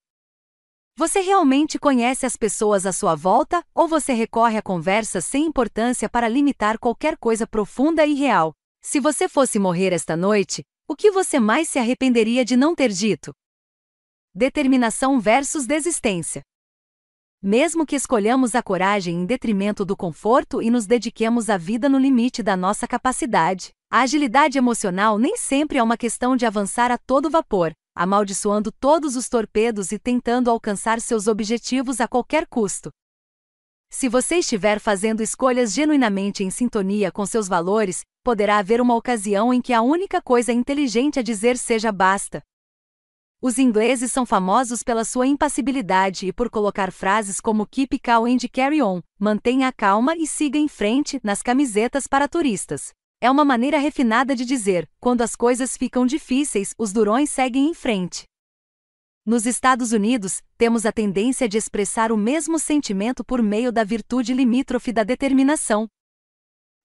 Você 0.96 1.20
realmente 1.20 1.76
conhece 1.76 2.24
as 2.24 2.36
pessoas 2.36 2.86
à 2.86 2.92
sua 2.92 3.16
volta, 3.16 3.64
ou 3.74 3.88
você 3.88 4.12
recorre 4.12 4.58
a 4.58 4.62
conversas 4.62 5.24
sem 5.24 5.46
importância 5.46 6.08
para 6.08 6.28
limitar 6.28 6.78
qualquer 6.78 7.16
coisa 7.16 7.46
profunda 7.48 8.06
e 8.06 8.14
real? 8.14 8.52
Se 8.80 9.00
você 9.00 9.28
fosse 9.28 9.58
morrer 9.58 9.92
esta 9.92 10.16
noite, 10.16 10.62
o 10.92 10.96
que 10.96 11.10
você 11.10 11.40
mais 11.40 11.68
se 11.68 11.78
arrependeria 11.78 12.44
de 12.44 12.54
não 12.54 12.74
ter 12.74 12.90
dito? 12.90 13.32
Determinação 14.34 15.18
versus 15.18 15.66
desistência. 15.66 16.42
Mesmo 17.40 17.86
que 17.86 17.96
escolhamos 17.96 18.54
a 18.54 18.62
coragem 18.62 19.14
em 19.14 19.24
detrimento 19.24 19.86
do 19.86 19.96
conforto 19.96 20.60
e 20.60 20.70
nos 20.70 20.86
dediquemos 20.86 21.48
à 21.48 21.56
vida 21.56 21.88
no 21.88 21.98
limite 21.98 22.42
da 22.42 22.58
nossa 22.58 22.86
capacidade, 22.86 23.70
a 23.90 24.02
agilidade 24.02 24.58
emocional 24.58 25.18
nem 25.18 25.34
sempre 25.34 25.78
é 25.78 25.82
uma 25.82 25.96
questão 25.96 26.36
de 26.36 26.44
avançar 26.44 26.90
a 26.90 26.98
todo 26.98 27.30
vapor, 27.30 27.72
amaldiçoando 27.96 28.70
todos 28.70 29.16
os 29.16 29.30
torpedos 29.30 29.92
e 29.92 29.98
tentando 29.98 30.50
alcançar 30.50 31.00
seus 31.00 31.26
objetivos 31.26 32.02
a 32.02 32.06
qualquer 32.06 32.46
custo. 32.46 32.90
Se 33.90 34.10
você 34.10 34.36
estiver 34.36 34.78
fazendo 34.78 35.22
escolhas 35.22 35.72
genuinamente 35.72 36.44
em 36.44 36.50
sintonia 36.50 37.10
com 37.10 37.24
seus 37.24 37.48
valores, 37.48 38.02
poderá 38.22 38.58
haver 38.58 38.80
uma 38.80 38.94
ocasião 38.94 39.52
em 39.52 39.60
que 39.60 39.72
a 39.72 39.82
única 39.82 40.22
coisa 40.22 40.52
inteligente 40.52 41.18
a 41.18 41.22
dizer 41.22 41.56
seja 41.58 41.90
basta, 41.92 42.42
os 43.44 43.58
ingleses 43.58 44.12
são 44.12 44.24
famosos 44.24 44.84
pela 44.84 45.04
sua 45.04 45.26
impassibilidade 45.26 46.28
e 46.28 46.32
por 46.32 46.48
colocar 46.48 46.92
frases 46.92 47.40
como 47.40 47.66
Keep 47.66 47.98
calm 47.98 48.26
and 48.28 48.38
carry 48.52 48.80
on, 48.80 49.02
mantenha 49.18 49.66
a 49.66 49.72
calma 49.72 50.14
e 50.16 50.28
siga 50.28 50.56
em 50.56 50.68
frente 50.68 51.18
nas 51.24 51.42
camisetas 51.42 52.06
para 52.06 52.28
turistas. 52.28 52.92
É 53.20 53.28
uma 53.28 53.44
maneira 53.44 53.78
refinada 53.78 54.36
de 54.36 54.44
dizer: 54.44 54.88
quando 55.00 55.22
as 55.22 55.34
coisas 55.34 55.76
ficam 55.76 56.06
difíceis, 56.06 56.72
os 56.78 56.92
durões 56.92 57.30
seguem 57.30 57.68
em 57.68 57.74
frente. 57.74 58.26
Nos 59.26 59.44
Estados 59.44 59.90
Unidos, 59.90 60.40
temos 60.56 60.86
a 60.86 60.92
tendência 60.92 61.48
de 61.48 61.58
expressar 61.58 62.12
o 62.12 62.16
mesmo 62.16 62.60
sentimento 62.60 63.24
por 63.24 63.42
meio 63.42 63.72
da 63.72 63.82
virtude 63.82 64.32
limítrofe 64.32 64.92
da 64.92 65.02
determinação, 65.02 65.88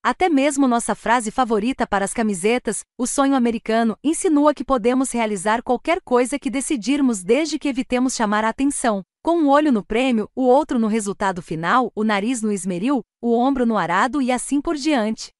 até 0.02 0.28
mesmo 0.28 0.68
nossa 0.68 0.94
frase 0.94 1.30
favorita 1.30 1.86
para 1.86 2.04
as 2.04 2.14
camisetas, 2.14 2.84
o 2.96 3.06
sonho 3.06 3.34
americano, 3.34 3.96
insinua 4.02 4.54
que 4.54 4.64
podemos 4.64 5.10
realizar 5.10 5.62
qualquer 5.62 6.00
coisa 6.00 6.38
que 6.38 6.50
decidirmos 6.50 7.22
desde 7.22 7.58
que 7.58 7.68
evitemos 7.68 8.14
chamar 8.14 8.44
a 8.44 8.48
atenção. 8.48 9.02
Com 9.22 9.38
um 9.38 9.48
olho 9.48 9.72
no 9.72 9.84
prêmio, 9.84 10.30
o 10.34 10.44
outro 10.44 10.78
no 10.78 10.86
resultado 10.86 11.42
final, 11.42 11.92
o 11.94 12.04
nariz 12.04 12.40
no 12.40 12.52
esmeril, 12.52 13.04
o 13.20 13.36
ombro 13.36 13.66
no 13.66 13.76
arado 13.76 14.22
e 14.22 14.30
assim 14.30 14.60
por 14.60 14.76
diante. 14.76 15.30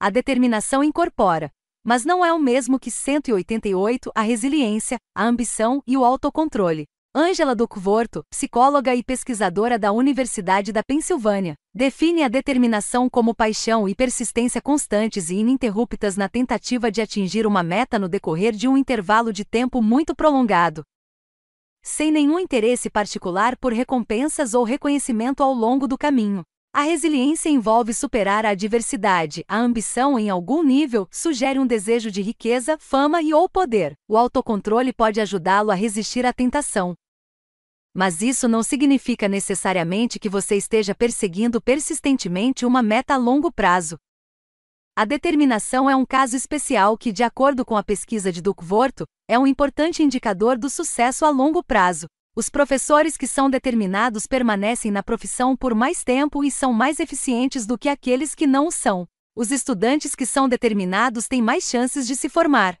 A 0.00 0.10
determinação 0.10 0.82
incorpora, 0.82 1.50
mas 1.84 2.04
não 2.04 2.24
é 2.24 2.32
o 2.32 2.38
mesmo 2.38 2.78
que 2.78 2.90
188 2.90 4.10
a 4.14 4.22
resiliência, 4.22 4.98
a 5.14 5.24
ambição 5.24 5.82
e 5.86 5.96
o 5.96 6.04
autocontrole. 6.04 6.86
Angela 7.20 7.52
Duckworth, 7.52 8.22
psicóloga 8.30 8.94
e 8.94 9.02
pesquisadora 9.02 9.76
da 9.76 9.90
Universidade 9.90 10.72
da 10.72 10.84
Pensilvânia, 10.84 11.56
define 11.74 12.22
a 12.22 12.28
determinação 12.28 13.10
como 13.10 13.34
paixão 13.34 13.88
e 13.88 13.94
persistência 13.96 14.62
constantes 14.62 15.28
e 15.28 15.34
ininterruptas 15.34 16.16
na 16.16 16.28
tentativa 16.28 16.92
de 16.92 17.02
atingir 17.02 17.44
uma 17.44 17.60
meta 17.60 17.98
no 17.98 18.08
decorrer 18.08 18.52
de 18.52 18.68
um 18.68 18.76
intervalo 18.76 19.32
de 19.32 19.44
tempo 19.44 19.82
muito 19.82 20.14
prolongado. 20.14 20.84
Sem 21.82 22.12
nenhum 22.12 22.38
interesse 22.38 22.88
particular 22.88 23.56
por 23.56 23.72
recompensas 23.72 24.54
ou 24.54 24.62
reconhecimento 24.62 25.42
ao 25.42 25.52
longo 25.52 25.88
do 25.88 25.98
caminho. 25.98 26.44
A 26.72 26.82
resiliência 26.82 27.48
envolve 27.48 27.92
superar 27.92 28.46
a 28.46 28.50
adversidade. 28.50 29.42
A 29.48 29.58
ambição, 29.58 30.16
em 30.16 30.30
algum 30.30 30.62
nível, 30.62 31.08
sugere 31.10 31.58
um 31.58 31.66
desejo 31.66 32.12
de 32.12 32.22
riqueza, 32.22 32.78
fama 32.78 33.20
e 33.20 33.34
ou 33.34 33.48
poder. 33.48 33.94
O 34.08 34.16
autocontrole 34.16 34.92
pode 34.92 35.20
ajudá-lo 35.20 35.72
a 35.72 35.74
resistir 35.74 36.24
à 36.24 36.32
tentação. 36.32 36.94
Mas 37.94 38.22
isso 38.22 38.46
não 38.46 38.62
significa 38.62 39.28
necessariamente 39.28 40.18
que 40.18 40.28
você 40.28 40.56
esteja 40.56 40.94
perseguindo 40.94 41.60
persistentemente 41.60 42.64
uma 42.64 42.82
meta 42.82 43.14
a 43.14 43.16
longo 43.16 43.50
prazo. 43.50 43.98
A 44.96 45.04
determinação 45.04 45.88
é 45.88 45.94
um 45.94 46.04
caso 46.04 46.36
especial 46.36 46.98
que, 46.98 47.12
de 47.12 47.22
acordo 47.22 47.64
com 47.64 47.76
a 47.76 47.84
pesquisa 47.84 48.32
de 48.32 48.42
Duckworth, 48.42 49.04
é 49.28 49.38
um 49.38 49.46
importante 49.46 50.02
indicador 50.02 50.58
do 50.58 50.68
sucesso 50.68 51.24
a 51.24 51.30
longo 51.30 51.62
prazo. 51.62 52.06
Os 52.34 52.48
professores 52.48 53.16
que 53.16 53.26
são 53.26 53.48
determinados 53.48 54.26
permanecem 54.26 54.90
na 54.90 55.02
profissão 55.02 55.56
por 55.56 55.74
mais 55.74 56.02
tempo 56.02 56.44
e 56.44 56.50
são 56.50 56.72
mais 56.72 56.98
eficientes 56.98 57.66
do 57.66 57.78
que 57.78 57.88
aqueles 57.88 58.34
que 58.34 58.46
não 58.46 58.70
são. 58.70 59.06
Os 59.36 59.52
estudantes 59.52 60.16
que 60.16 60.26
são 60.26 60.48
determinados 60.48 61.28
têm 61.28 61.40
mais 61.40 61.64
chances 61.64 62.06
de 62.06 62.16
se 62.16 62.28
formar. 62.28 62.76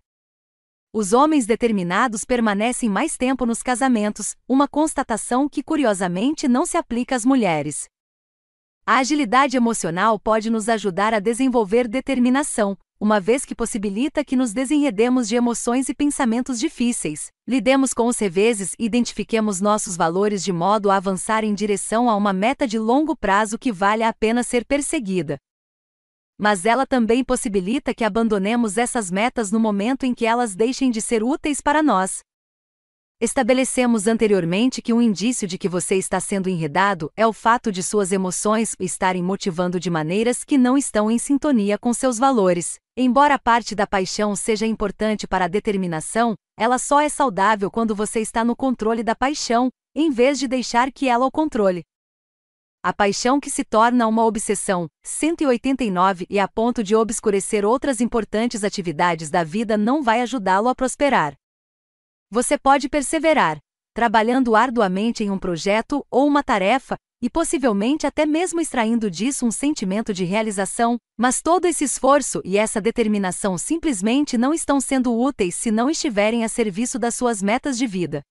Os 0.92 1.12
homens 1.12 1.44
determinados 1.44 2.24
permanecem 2.24 2.88
mais 2.88 3.14
tempo 3.18 3.44
nos 3.44 3.62
casamentos, 3.62 4.34
uma 4.48 4.66
constatação 4.66 5.46
que 5.46 5.62
curiosamente 5.62 6.48
não 6.48 6.64
se 6.64 6.78
aplica 6.78 7.14
às 7.14 7.26
mulheres. 7.26 7.84
A 8.86 8.96
agilidade 8.96 9.54
emocional 9.54 10.18
pode 10.18 10.48
nos 10.48 10.66
ajudar 10.66 11.12
a 11.12 11.20
desenvolver 11.20 11.86
determinação, 11.86 12.74
uma 12.98 13.20
vez 13.20 13.44
que 13.44 13.54
possibilita 13.54 14.24
que 14.24 14.34
nos 14.34 14.54
desenredemos 14.54 15.28
de 15.28 15.36
emoções 15.36 15.90
e 15.90 15.94
pensamentos 15.94 16.58
difíceis, 16.58 17.30
lidemos 17.46 17.92
com 17.92 18.06
os 18.06 18.18
reveses 18.18 18.74
e 18.78 18.86
identifiquemos 18.86 19.60
nossos 19.60 19.94
valores 19.94 20.42
de 20.42 20.54
modo 20.54 20.90
a 20.90 20.96
avançar 20.96 21.44
em 21.44 21.52
direção 21.52 22.08
a 22.08 22.16
uma 22.16 22.32
meta 22.32 22.66
de 22.66 22.78
longo 22.78 23.14
prazo 23.14 23.58
que 23.58 23.70
vale 23.70 24.02
a 24.02 24.12
pena 24.14 24.42
ser 24.42 24.64
perseguida. 24.64 25.36
Mas 26.38 26.64
ela 26.64 26.86
também 26.86 27.24
possibilita 27.24 27.92
que 27.92 28.04
abandonemos 28.04 28.78
essas 28.78 29.10
metas 29.10 29.50
no 29.50 29.58
momento 29.58 30.06
em 30.06 30.14
que 30.14 30.24
elas 30.24 30.54
deixem 30.54 30.90
de 30.90 31.02
ser 31.02 31.22
úteis 31.24 31.60
para 31.60 31.82
nós. 31.82 32.20
Estabelecemos 33.20 34.06
anteriormente 34.06 34.80
que 34.80 34.92
um 34.92 35.02
indício 35.02 35.48
de 35.48 35.58
que 35.58 35.68
você 35.68 35.96
está 35.96 36.20
sendo 36.20 36.48
enredado 36.48 37.10
é 37.16 37.26
o 37.26 37.32
fato 37.32 37.72
de 37.72 37.82
suas 37.82 38.12
emoções 38.12 38.76
estarem 38.78 39.24
motivando 39.24 39.80
de 39.80 39.90
maneiras 39.90 40.44
que 40.44 40.56
não 40.56 40.78
estão 40.78 41.10
em 41.10 41.18
sintonia 41.18 41.76
com 41.76 41.92
seus 41.92 42.16
valores. 42.16 42.78
Embora 42.96 43.34
a 43.34 43.38
parte 43.38 43.74
da 43.74 43.88
paixão 43.88 44.36
seja 44.36 44.64
importante 44.66 45.26
para 45.26 45.46
a 45.46 45.48
determinação, 45.48 46.36
ela 46.56 46.78
só 46.78 47.00
é 47.00 47.08
saudável 47.08 47.72
quando 47.72 47.92
você 47.92 48.20
está 48.20 48.44
no 48.44 48.54
controle 48.54 49.02
da 49.02 49.16
paixão, 49.16 49.68
em 49.96 50.12
vez 50.12 50.38
de 50.38 50.46
deixar 50.46 50.92
que 50.92 51.08
ela 51.08 51.26
o 51.26 51.30
controle. 51.32 51.82
A 52.80 52.92
paixão 52.92 53.40
que 53.40 53.50
se 53.50 53.64
torna 53.64 54.06
uma 54.06 54.24
obsessão, 54.24 54.86
189 55.02 56.26
e 56.30 56.38
a 56.38 56.46
ponto 56.46 56.84
de 56.84 56.94
obscurecer 56.94 57.64
outras 57.64 58.00
importantes 58.00 58.62
atividades 58.62 59.30
da 59.30 59.42
vida 59.42 59.76
não 59.76 60.00
vai 60.00 60.22
ajudá-lo 60.22 60.68
a 60.68 60.74
prosperar. 60.76 61.34
Você 62.30 62.56
pode 62.56 62.88
perseverar, 62.88 63.58
trabalhando 63.92 64.54
arduamente 64.54 65.24
em 65.24 65.30
um 65.30 65.38
projeto 65.38 66.06
ou 66.08 66.24
uma 66.24 66.44
tarefa, 66.44 66.96
e 67.20 67.28
possivelmente 67.28 68.06
até 68.06 68.24
mesmo 68.24 68.60
extraindo 68.60 69.10
disso 69.10 69.44
um 69.44 69.50
sentimento 69.50 70.14
de 70.14 70.24
realização, 70.24 70.98
mas 71.18 71.42
todo 71.42 71.64
esse 71.64 71.82
esforço 71.82 72.40
e 72.44 72.56
essa 72.56 72.80
determinação 72.80 73.58
simplesmente 73.58 74.38
não 74.38 74.54
estão 74.54 74.80
sendo 74.80 75.12
úteis 75.12 75.56
se 75.56 75.72
não 75.72 75.90
estiverem 75.90 76.44
a 76.44 76.48
serviço 76.48 76.96
das 76.96 77.16
suas 77.16 77.42
metas 77.42 77.76
de 77.76 77.88
vida. 77.88 78.22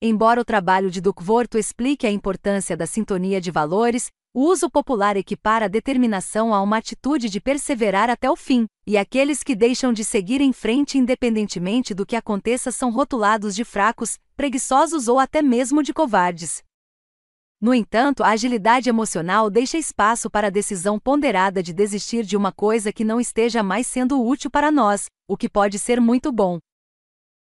Embora 0.00 0.38
o 0.38 0.44
trabalho 0.44 0.90
de 0.90 1.00
Duckworth 1.00 1.54
explique 1.54 2.06
a 2.06 2.10
importância 2.10 2.76
da 2.76 2.86
sintonia 2.86 3.40
de 3.40 3.50
valores, 3.50 4.10
o 4.34 4.42
uso 4.42 4.68
popular 4.68 5.16
equipara 5.16 5.64
a 5.64 5.68
determinação 5.68 6.52
a 6.52 6.60
uma 6.60 6.76
atitude 6.76 7.30
de 7.30 7.40
perseverar 7.40 8.10
até 8.10 8.30
o 8.30 8.36
fim, 8.36 8.66
e 8.86 8.98
aqueles 8.98 9.42
que 9.42 9.56
deixam 9.56 9.94
de 9.94 10.04
seguir 10.04 10.42
em 10.42 10.52
frente 10.52 10.98
independentemente 10.98 11.94
do 11.94 12.04
que 12.04 12.14
aconteça 12.14 12.70
são 12.70 12.90
rotulados 12.90 13.54
de 13.54 13.64
fracos, 13.64 14.18
preguiçosos 14.36 15.08
ou 15.08 15.18
até 15.18 15.40
mesmo 15.40 15.82
de 15.82 15.94
covardes. 15.94 16.62
No 17.58 17.72
entanto, 17.72 18.22
a 18.22 18.28
agilidade 18.28 18.90
emocional 18.90 19.48
deixa 19.48 19.78
espaço 19.78 20.28
para 20.28 20.48
a 20.48 20.50
decisão 20.50 20.98
ponderada 20.98 21.62
de 21.62 21.72
desistir 21.72 22.22
de 22.22 22.36
uma 22.36 22.52
coisa 22.52 22.92
que 22.92 23.02
não 23.02 23.18
esteja 23.18 23.62
mais 23.62 23.86
sendo 23.86 24.22
útil 24.22 24.50
para 24.50 24.70
nós, 24.70 25.06
o 25.26 25.38
que 25.38 25.48
pode 25.48 25.78
ser 25.78 25.98
muito 26.02 26.30
bom. 26.30 26.58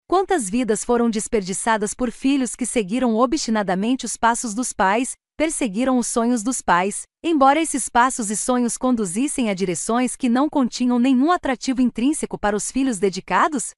Quantas 0.08 0.48
vidas 0.48 0.84
foram 0.84 1.10
desperdiçadas 1.10 1.96
por 1.96 2.12
filhos 2.12 2.56
que 2.56 2.66
seguiram 2.66 3.16
obstinadamente 3.16 4.06
os 4.06 4.16
passos 4.16 4.54
dos 4.54 4.72
pais, 4.72 5.14
perseguiram 5.36 5.98
os 5.98 6.06
sonhos 6.06 6.44
dos 6.44 6.62
pais, 6.62 7.04
embora 7.24 7.60
esses 7.60 7.90
passos 7.90 8.30
e 8.30 8.38
sonhos 8.38 8.78
conduzissem 8.78 9.50
a 9.50 9.56
direções 9.56 10.16
que 10.16 10.30
não 10.30 10.48
continham 10.48 11.00
nenhum 11.00 11.32
atrativo 11.32 11.82
intrínseco 11.82 12.38
para 12.38 12.56
os 12.56 12.70
filhos 12.70 13.00
dedicados? 13.00 13.72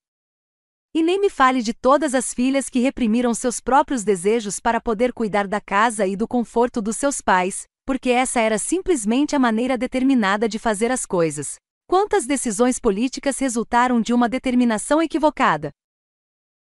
E 0.93 1.01
nem 1.01 1.17
me 1.17 1.29
fale 1.29 1.61
de 1.61 1.74
todas 1.74 2.13
as 2.13 2.33
filhas 2.33 2.67
que 2.67 2.81
reprimiram 2.81 3.33
seus 3.33 3.61
próprios 3.61 4.03
desejos 4.03 4.60
para 4.60 4.81
poder 4.81 5.13
cuidar 5.13 5.47
da 5.47 5.61
casa 5.61 6.06
e 6.06 6.17
do 6.17 6.27
conforto 6.27 6.81
dos 6.81 6.97
seus 6.97 7.22
pais, 7.22 7.63
porque 7.85 8.10
essa 8.10 8.42
era 8.42 8.58
simplesmente 8.58 9.33
a 9.33 9.40
maneira 9.40 9.77
determinada 9.77 10.49
de 10.49 10.60
fazer 10.60 10.92
as 10.92 11.06
coisas. 11.06 11.56
Quantas 11.88 12.26
decisões 12.26 12.79
políticas 12.79 13.40
resultaram 13.40 14.01
de 14.01 14.13
uma 14.13 14.27
determinação 14.27 15.01
equivocada? 15.01 15.72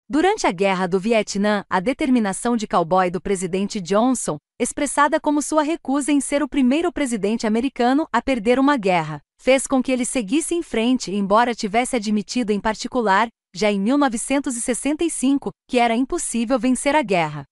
Durante 0.07 0.45
a 0.45 0.51
Guerra 0.51 0.85
do 0.88 0.99
Vietnã, 0.99 1.65
a 1.67 1.79
determinação 1.79 2.55
de 2.55 2.67
cowboy 2.67 3.09
do 3.09 3.19
presidente 3.19 3.81
Johnson, 3.81 4.38
expressada 4.59 5.19
como 5.19 5.41
sua 5.41 5.63
recusa 5.63 6.11
em 6.11 6.21
ser 6.21 6.43
o 6.43 6.47
primeiro 6.47 6.93
presidente 6.93 7.47
americano 7.47 8.07
a 8.13 8.21
perder 8.21 8.59
uma 8.59 8.77
guerra, 8.77 9.19
fez 9.41 9.65
com 9.65 9.81
que 9.81 9.91
ele 9.91 10.05
seguisse 10.05 10.53
em 10.53 10.61
frente, 10.61 11.11
embora 11.11 11.55
tivesse 11.55 11.95
admitido 11.95 12.51
em 12.51 12.59
particular, 12.59 13.29
já 13.55 13.71
em 13.71 13.79
1965, 13.79 15.49
que 15.67 15.79
era 15.79 15.95
impossível 15.95 16.59
vencer 16.59 16.95
a 16.95 17.01
guerra. 17.01 17.43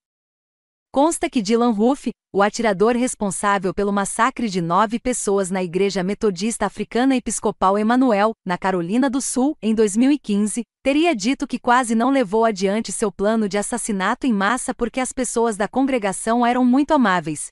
Consta 0.94 1.28
que 1.28 1.42
Dylan 1.42 1.72
Roof, 1.72 2.10
o 2.32 2.40
atirador 2.40 2.94
responsável 2.94 3.74
pelo 3.74 3.92
massacre 3.92 4.48
de 4.48 4.60
nove 4.60 5.00
pessoas 5.00 5.50
na 5.50 5.60
Igreja 5.60 6.04
Metodista 6.04 6.66
Africana 6.66 7.16
Episcopal 7.16 7.76
Emanuel, 7.76 8.30
na 8.46 8.56
Carolina 8.56 9.10
do 9.10 9.20
Sul, 9.20 9.56
em 9.60 9.74
2015, 9.74 10.62
teria 10.84 11.12
dito 11.12 11.48
que 11.48 11.58
quase 11.58 11.96
não 11.96 12.10
levou 12.10 12.44
adiante 12.44 12.92
seu 12.92 13.10
plano 13.10 13.48
de 13.48 13.58
assassinato 13.58 14.24
em 14.24 14.32
massa 14.32 14.72
porque 14.72 15.00
as 15.00 15.12
pessoas 15.12 15.56
da 15.56 15.66
congregação 15.66 16.46
eram 16.46 16.64
muito 16.64 16.94
amáveis. 16.94 17.48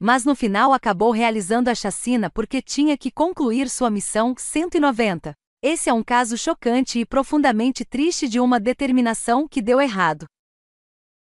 Mas 0.00 0.24
no 0.24 0.36
final 0.36 0.72
acabou 0.72 1.10
realizando 1.10 1.68
a 1.68 1.74
chacina 1.74 2.30
porque 2.30 2.62
tinha 2.62 2.96
que 2.96 3.10
concluir 3.10 3.68
sua 3.68 3.90
missão 3.90 4.36
190. 4.38 5.34
Esse 5.60 5.90
é 5.90 5.92
um 5.92 6.04
caso 6.04 6.38
chocante 6.38 7.00
e 7.00 7.04
profundamente 7.04 7.84
triste 7.84 8.28
de 8.28 8.38
uma 8.38 8.60
determinação 8.60 9.48
que 9.48 9.60
deu 9.60 9.80
errado. 9.80 10.26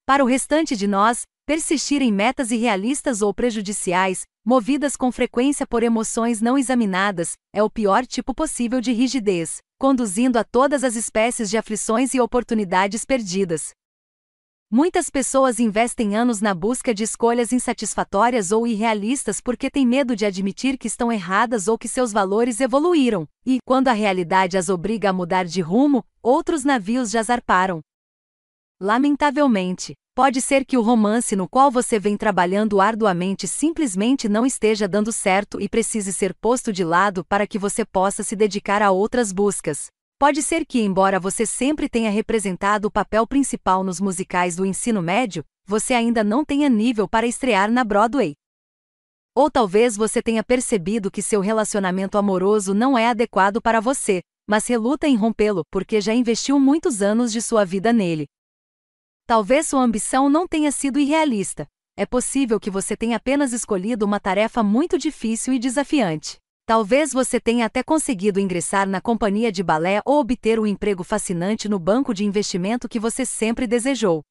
Para 0.07 0.23
o 0.23 0.27
restante 0.27 0.75
de 0.75 0.85
nós, 0.85 1.23
persistir 1.47 1.99
em 2.03 2.11
metas 2.11 2.51
irrealistas 2.51 3.23
ou 3.23 3.33
prejudiciais, 3.33 4.21
movidas 4.45 4.95
com 4.95 5.11
frequência 5.11 5.65
por 5.65 5.81
emoções 5.81 6.39
não 6.39 6.59
examinadas, 6.59 7.33
é 7.51 7.63
o 7.63 7.71
pior 7.71 8.05
tipo 8.05 8.31
possível 8.31 8.79
de 8.79 8.91
rigidez, 8.91 9.57
conduzindo 9.79 10.38
a 10.38 10.43
todas 10.43 10.83
as 10.83 10.95
espécies 10.95 11.49
de 11.49 11.57
aflições 11.57 12.13
e 12.13 12.21
oportunidades 12.21 13.03
perdidas. 13.03 13.71
Muitas 14.69 15.09
pessoas 15.09 15.59
investem 15.59 16.15
anos 16.15 16.39
na 16.39 16.53
busca 16.53 16.93
de 16.93 17.03
escolhas 17.03 17.51
insatisfatórias 17.51 18.51
ou 18.51 18.67
irrealistas 18.67 19.41
porque 19.41 19.71
têm 19.71 19.88
medo 19.88 20.15
de 20.15 20.23
admitir 20.23 20.77
que 20.77 20.88
estão 20.88 21.11
erradas 21.11 21.67
ou 21.67 21.79
que 21.79 21.88
seus 21.88 22.11
valores 22.11 22.61
evoluíram, 22.61 23.27
e, 23.43 23.57
quando 23.65 23.88
a 23.88 23.93
realidade 23.93 24.55
as 24.55 24.69
obriga 24.69 25.09
a 25.09 25.13
mudar 25.13 25.45
de 25.45 25.61
rumo, 25.61 26.05
outros 26.21 26.63
navios 26.63 27.09
já 27.09 27.23
zarparam, 27.23 27.81
Lamentavelmente, 28.81 29.95
pode 30.13 30.41
ser 30.41 30.65
que 30.65 30.77
o 30.77 30.81
romance 30.81 31.33
no 31.33 31.47
qual 31.47 31.72
você 31.72 31.97
vem 31.97 32.17
trabalhando 32.17 32.81
arduamente 32.81 33.47
simplesmente 33.47 34.27
não 34.27 34.45
esteja 34.45 34.85
dando 34.85 35.13
certo 35.13 35.61
e 35.61 35.69
precise 35.69 36.11
ser 36.11 36.33
posto 36.33 36.74
de 36.74 36.83
lado 36.83 37.24
para 37.24 37.47
que 37.47 37.58
você 37.58 37.85
possa 37.85 38.22
se 38.22 38.35
dedicar 38.35 38.81
a 38.81 38.91
outras 38.91 39.31
buscas. 39.31 39.88
Pode 40.19 40.43
ser 40.43 40.65
que, 40.65 40.81
embora 40.81 41.22
você 41.22 41.45
sempre 41.45 41.88
tenha 41.88 42.09
representado 42.11 42.90
o 42.90 42.91
papel 42.91 43.25
principal 43.25 43.81
nos 43.81 44.01
musicais 44.01 44.58
do 44.58 44.65
ensino 44.65 45.01
médio, 45.01 45.45
você 45.65 45.93
ainda 45.93 46.22
não 46.22 46.43
tenha 46.43 46.67
nível 46.67 47.08
para 47.08 47.25
estrear 47.25 47.72
na 47.72 47.83
Broadway. 47.85 48.33
Ou 49.33 49.49
talvez 49.49 49.95
você 49.95 50.22
tenha 50.22 50.43
percebido 50.43 51.09
que 51.09 51.22
seu 51.22 51.40
relacionamento 51.40 52.17
amoroso 52.17 52.74
não 52.74 52.97
é 52.97 53.08
adequado 53.08 53.61
para 53.61 53.79
você, 53.79 54.22
mas 54.45 54.67
reluta 54.67 55.08
em 55.08 55.15
rompê-lo 55.15 55.63
porque 55.72 56.01
já 56.01 56.13
investiu 56.13 56.59
muitos 56.59 57.01
anos 57.01 57.31
de 57.31 57.41
sua 57.41 57.63
vida 57.63 57.93
nele. 57.93 58.25
Talvez 59.27 59.67
sua 59.67 59.81
ambição 59.81 60.29
não 60.29 60.47
tenha 60.47 60.72
sido 60.72 60.99
irrealista. 60.99 61.67
É 61.97 62.06
possível 62.06 62.59
que 62.59 62.69
você 62.69 62.95
tenha 62.95 63.17
apenas 63.17 63.53
escolhido 63.53 64.06
uma 64.06 64.19
tarefa 64.19 64.61
muito 64.61 64.99
difícil 64.99 65.51
e 65.51 65.58
desafiante. 65.58 66.38
Talvez 66.63 67.11
você 67.11 67.40
tenha 67.40 67.65
até 67.65 67.81
conseguido 67.81 68.40
ingressar 68.40 68.88
na 68.88 69.01
companhia 69.01 69.51
de 69.51 69.63
balé 69.63 69.99
ou 70.06 70.19
obter 70.19 70.59
o 70.59 70.67
emprego 70.67 71.03
fascinante 71.03 71.67
no 71.67 71.79
banco 71.79 72.13
de 72.13 72.24
investimento 72.24 72.88
que 72.88 72.99
você 72.99 73.25
sempre 73.25 73.65
desejou. 73.65 74.22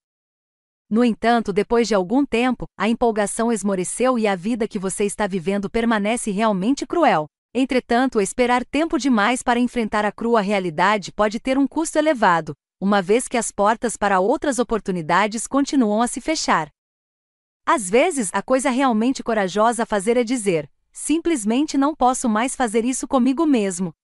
No 0.88 1.04
entanto, 1.04 1.52
depois 1.52 1.88
de 1.88 1.94
algum 1.94 2.24
tempo, 2.24 2.64
a 2.78 2.88
empolgação 2.88 3.50
esmoreceu 3.50 4.16
e 4.16 4.28
a 4.28 4.36
vida 4.36 4.68
que 4.68 4.78
você 4.78 5.04
está 5.04 5.26
vivendo 5.26 5.68
permanece 5.68 6.30
realmente 6.30 6.86
cruel. 6.86 7.26
Entretanto, 7.52 8.20
esperar 8.20 8.64
tempo 8.64 8.96
demais 8.96 9.42
para 9.42 9.58
enfrentar 9.58 10.04
a 10.04 10.12
crua 10.12 10.40
realidade 10.40 11.12
pode 11.12 11.40
ter 11.40 11.58
um 11.58 11.66
custo 11.66 11.98
elevado, 11.98 12.54
uma 12.84 13.00
vez 13.00 13.26
que 13.26 13.38
as 13.38 13.50
portas 13.50 13.96
para 13.96 14.20
outras 14.20 14.58
oportunidades 14.58 15.46
continuam 15.46 16.02
a 16.02 16.06
se 16.06 16.20
fechar. 16.20 16.68
Às 17.64 17.88
vezes, 17.88 18.28
a 18.30 18.42
coisa 18.42 18.68
realmente 18.68 19.22
corajosa 19.22 19.84
a 19.84 19.86
fazer 19.86 20.18
é 20.18 20.22
dizer: 20.22 20.70
simplesmente 20.92 21.78
não 21.78 21.96
posso 21.96 22.28
mais 22.28 22.54
fazer 22.54 22.84
isso 22.84 23.08
comigo 23.08 23.46
mesmo. 23.46 23.94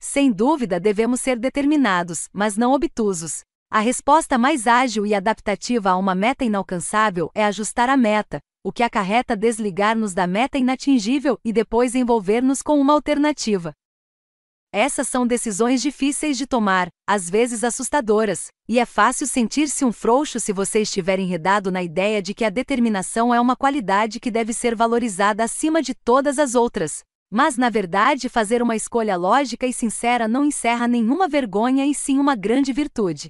Sem 0.00 0.32
dúvida, 0.32 0.80
devemos 0.80 1.20
ser 1.20 1.38
determinados, 1.38 2.30
mas 2.32 2.56
não 2.56 2.72
obtusos. 2.72 3.42
A 3.70 3.80
resposta 3.80 4.38
mais 4.38 4.66
ágil 4.66 5.04
e 5.04 5.14
adaptativa 5.14 5.90
a 5.90 5.96
uma 5.98 6.14
meta 6.14 6.46
inalcançável 6.46 7.30
é 7.34 7.44
ajustar 7.44 7.90
a 7.90 7.96
meta, 7.96 8.40
o 8.64 8.72
que 8.72 8.82
acarreta 8.82 9.36
desligar-nos 9.36 10.14
da 10.14 10.26
meta 10.26 10.56
inatingível 10.56 11.38
e 11.44 11.52
depois 11.52 11.94
envolver-nos 11.94 12.62
com 12.62 12.80
uma 12.80 12.94
alternativa. 12.94 13.74
Essas 14.74 15.06
são 15.06 15.26
decisões 15.26 15.82
difíceis 15.82 16.38
de 16.38 16.46
tomar, 16.46 16.88
às 17.06 17.28
vezes 17.28 17.62
assustadoras, 17.62 18.46
e 18.66 18.78
é 18.78 18.86
fácil 18.86 19.26
sentir-se 19.26 19.84
um 19.84 19.92
frouxo 19.92 20.40
se 20.40 20.50
você 20.50 20.80
estiver 20.80 21.18
enredado 21.18 21.70
na 21.70 21.82
ideia 21.82 22.22
de 22.22 22.32
que 22.32 22.42
a 22.42 22.48
determinação 22.48 23.34
é 23.34 23.40
uma 23.40 23.54
qualidade 23.54 24.18
que 24.18 24.30
deve 24.30 24.54
ser 24.54 24.74
valorizada 24.74 25.44
acima 25.44 25.82
de 25.82 25.94
todas 25.94 26.38
as 26.38 26.54
outras. 26.54 27.02
Mas, 27.30 27.58
na 27.58 27.68
verdade, 27.68 28.30
fazer 28.30 28.62
uma 28.62 28.74
escolha 28.74 29.14
lógica 29.14 29.66
e 29.66 29.74
sincera 29.74 30.26
não 30.26 30.42
encerra 30.42 30.88
nenhuma 30.88 31.28
vergonha 31.28 31.84
e 31.84 31.94
sim 31.94 32.18
uma 32.18 32.34
grande 32.34 32.72
virtude. 32.72 33.28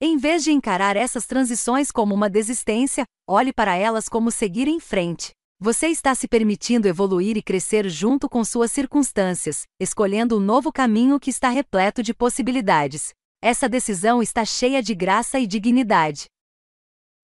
Em 0.00 0.16
vez 0.16 0.42
de 0.42 0.50
encarar 0.50 0.96
essas 0.96 1.24
transições 1.24 1.92
como 1.92 2.12
uma 2.12 2.28
desistência, 2.28 3.04
olhe 3.28 3.52
para 3.52 3.76
elas 3.76 4.08
como 4.08 4.32
seguir 4.32 4.66
em 4.66 4.80
frente. 4.80 5.30
Você 5.64 5.86
está 5.86 6.12
se 6.12 6.26
permitindo 6.26 6.88
evoluir 6.88 7.36
e 7.36 7.40
crescer 7.40 7.88
junto 7.88 8.28
com 8.28 8.44
suas 8.44 8.72
circunstâncias, 8.72 9.62
escolhendo 9.78 10.36
um 10.36 10.40
novo 10.40 10.72
caminho 10.72 11.20
que 11.20 11.30
está 11.30 11.50
repleto 11.50 12.02
de 12.02 12.12
possibilidades. 12.12 13.12
Essa 13.40 13.68
decisão 13.68 14.20
está 14.20 14.44
cheia 14.44 14.82
de 14.82 14.92
graça 14.92 15.38
e 15.38 15.46
dignidade. 15.46 16.24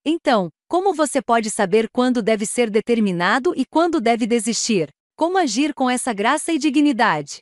Então, 0.04 0.50
como 0.68 0.94
você 0.94 1.20
pode 1.20 1.50
saber 1.50 1.88
quando 1.92 2.22
deve 2.22 2.46
ser 2.46 2.70
determinado 2.70 3.52
e 3.56 3.66
quando 3.66 4.00
deve 4.00 4.24
desistir? 4.24 4.88
Como 5.16 5.36
agir 5.36 5.74
com 5.74 5.90
essa 5.90 6.12
graça 6.12 6.52
e 6.52 6.60
dignidade? 6.60 7.40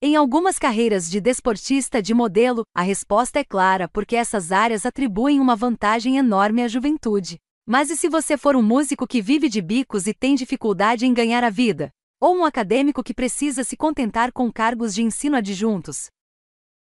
Em 0.00 0.16
algumas 0.16 0.58
carreiras 0.58 1.10
de 1.10 1.20
desportista 1.20 2.00
de 2.00 2.14
modelo, 2.14 2.62
a 2.74 2.80
resposta 2.80 3.38
é 3.38 3.44
clara 3.44 3.86
porque 3.86 4.16
essas 4.16 4.50
áreas 4.50 4.86
atribuem 4.86 5.38
uma 5.38 5.54
vantagem 5.54 6.16
enorme 6.16 6.62
à 6.62 6.68
juventude. 6.68 7.36
Mas 7.66 7.90
e 7.90 7.96
se 7.96 8.08
você 8.08 8.36
for 8.36 8.56
um 8.56 8.62
músico 8.62 9.06
que 9.06 9.22
vive 9.22 9.48
de 9.48 9.60
bicos 9.60 10.06
e 10.06 10.14
tem 10.14 10.34
dificuldade 10.34 11.06
em 11.06 11.14
ganhar 11.14 11.44
a 11.44 11.50
vida? 11.50 11.90
Ou 12.20 12.36
um 12.36 12.44
acadêmico 12.44 13.02
que 13.02 13.14
precisa 13.14 13.64
se 13.64 13.76
contentar 13.76 14.32
com 14.32 14.52
cargos 14.52 14.94
de 14.94 15.02
ensino 15.02 15.36
adjuntos? 15.36 16.08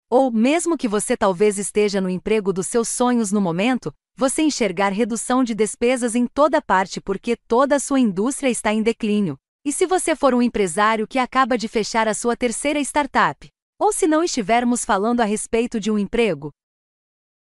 Ou, 0.08 0.30
mesmo 0.30 0.76
que 0.76 0.88
você 0.88 1.16
talvez 1.16 1.58
esteja 1.58 2.00
no 2.00 2.10
emprego 2.10 2.52
dos 2.52 2.66
seus 2.66 2.88
sonhos 2.88 3.30
no 3.30 3.40
momento, 3.40 3.92
você 4.16 4.42
enxergar 4.42 4.92
redução 4.92 5.44
de 5.44 5.54
despesas 5.54 6.14
em 6.14 6.26
toda 6.26 6.60
parte 6.60 7.00
porque 7.00 7.36
toda 7.36 7.76
a 7.76 7.80
sua 7.80 8.00
indústria 8.00 8.50
está 8.50 8.72
em 8.72 8.82
declínio, 8.82 9.38
e 9.64 9.72
se 9.72 9.86
você 9.86 10.16
for 10.16 10.34
um 10.34 10.42
empresário 10.42 11.06
que 11.06 11.18
acaba 11.18 11.56
de 11.56 11.68
fechar 11.68 12.08
a 12.08 12.14
sua 12.14 12.36
terceira 12.36 12.80
startup? 12.80 13.48
Ou 13.78 13.92
se 13.92 14.06
não 14.06 14.22
estivermos 14.22 14.84
falando 14.84 15.20
a 15.20 15.24
respeito 15.24 15.78
de 15.78 15.90
um 15.90 15.98
emprego? 15.98 16.50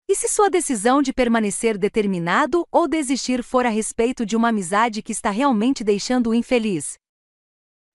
E 0.10 0.16
se 0.16 0.30
sua 0.30 0.50
decisão 0.50 1.02
de 1.02 1.12
permanecer 1.12 1.78
determinado 1.78 2.66
ou 2.72 2.88
desistir 2.88 3.44
for 3.44 3.66
a 3.66 3.70
respeito 3.70 4.26
de 4.26 4.38
uma 4.38 4.48
amizade 4.48 5.02
que 5.02 5.12
está 5.12 5.30
realmente 5.30 5.84
deixando-o 5.84 6.34
infeliz? 6.34 6.94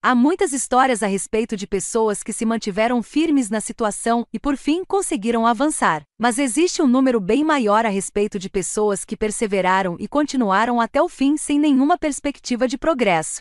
Há 0.02 0.14
muitas 0.14 0.52
histórias 0.52 1.02
a 1.02 1.06
respeito 1.06 1.56
de 1.56 1.66
pessoas 1.66 2.22
que 2.22 2.32
se 2.32 2.44
mantiveram 2.44 3.02
firmes 3.02 3.48
na 3.48 3.62
situação 3.62 4.26
e 4.30 4.38
por 4.38 4.58
fim 4.58 4.84
conseguiram 4.84 5.46
avançar, 5.46 6.02
mas 6.18 6.38
existe 6.38 6.82
um 6.82 6.86
número 6.86 7.18
bem 7.18 7.42
maior 7.42 7.86
a 7.86 7.88
respeito 7.88 8.38
de 8.38 8.50
pessoas 8.50 9.06
que 9.06 9.16
perseveraram 9.16 9.96
e 9.98 10.06
continuaram 10.06 10.82
até 10.82 11.00
o 11.00 11.08
fim 11.08 11.38
sem 11.38 11.58
nenhuma 11.58 11.96
perspectiva 11.96 12.68
de 12.68 12.76
progresso. 12.76 13.40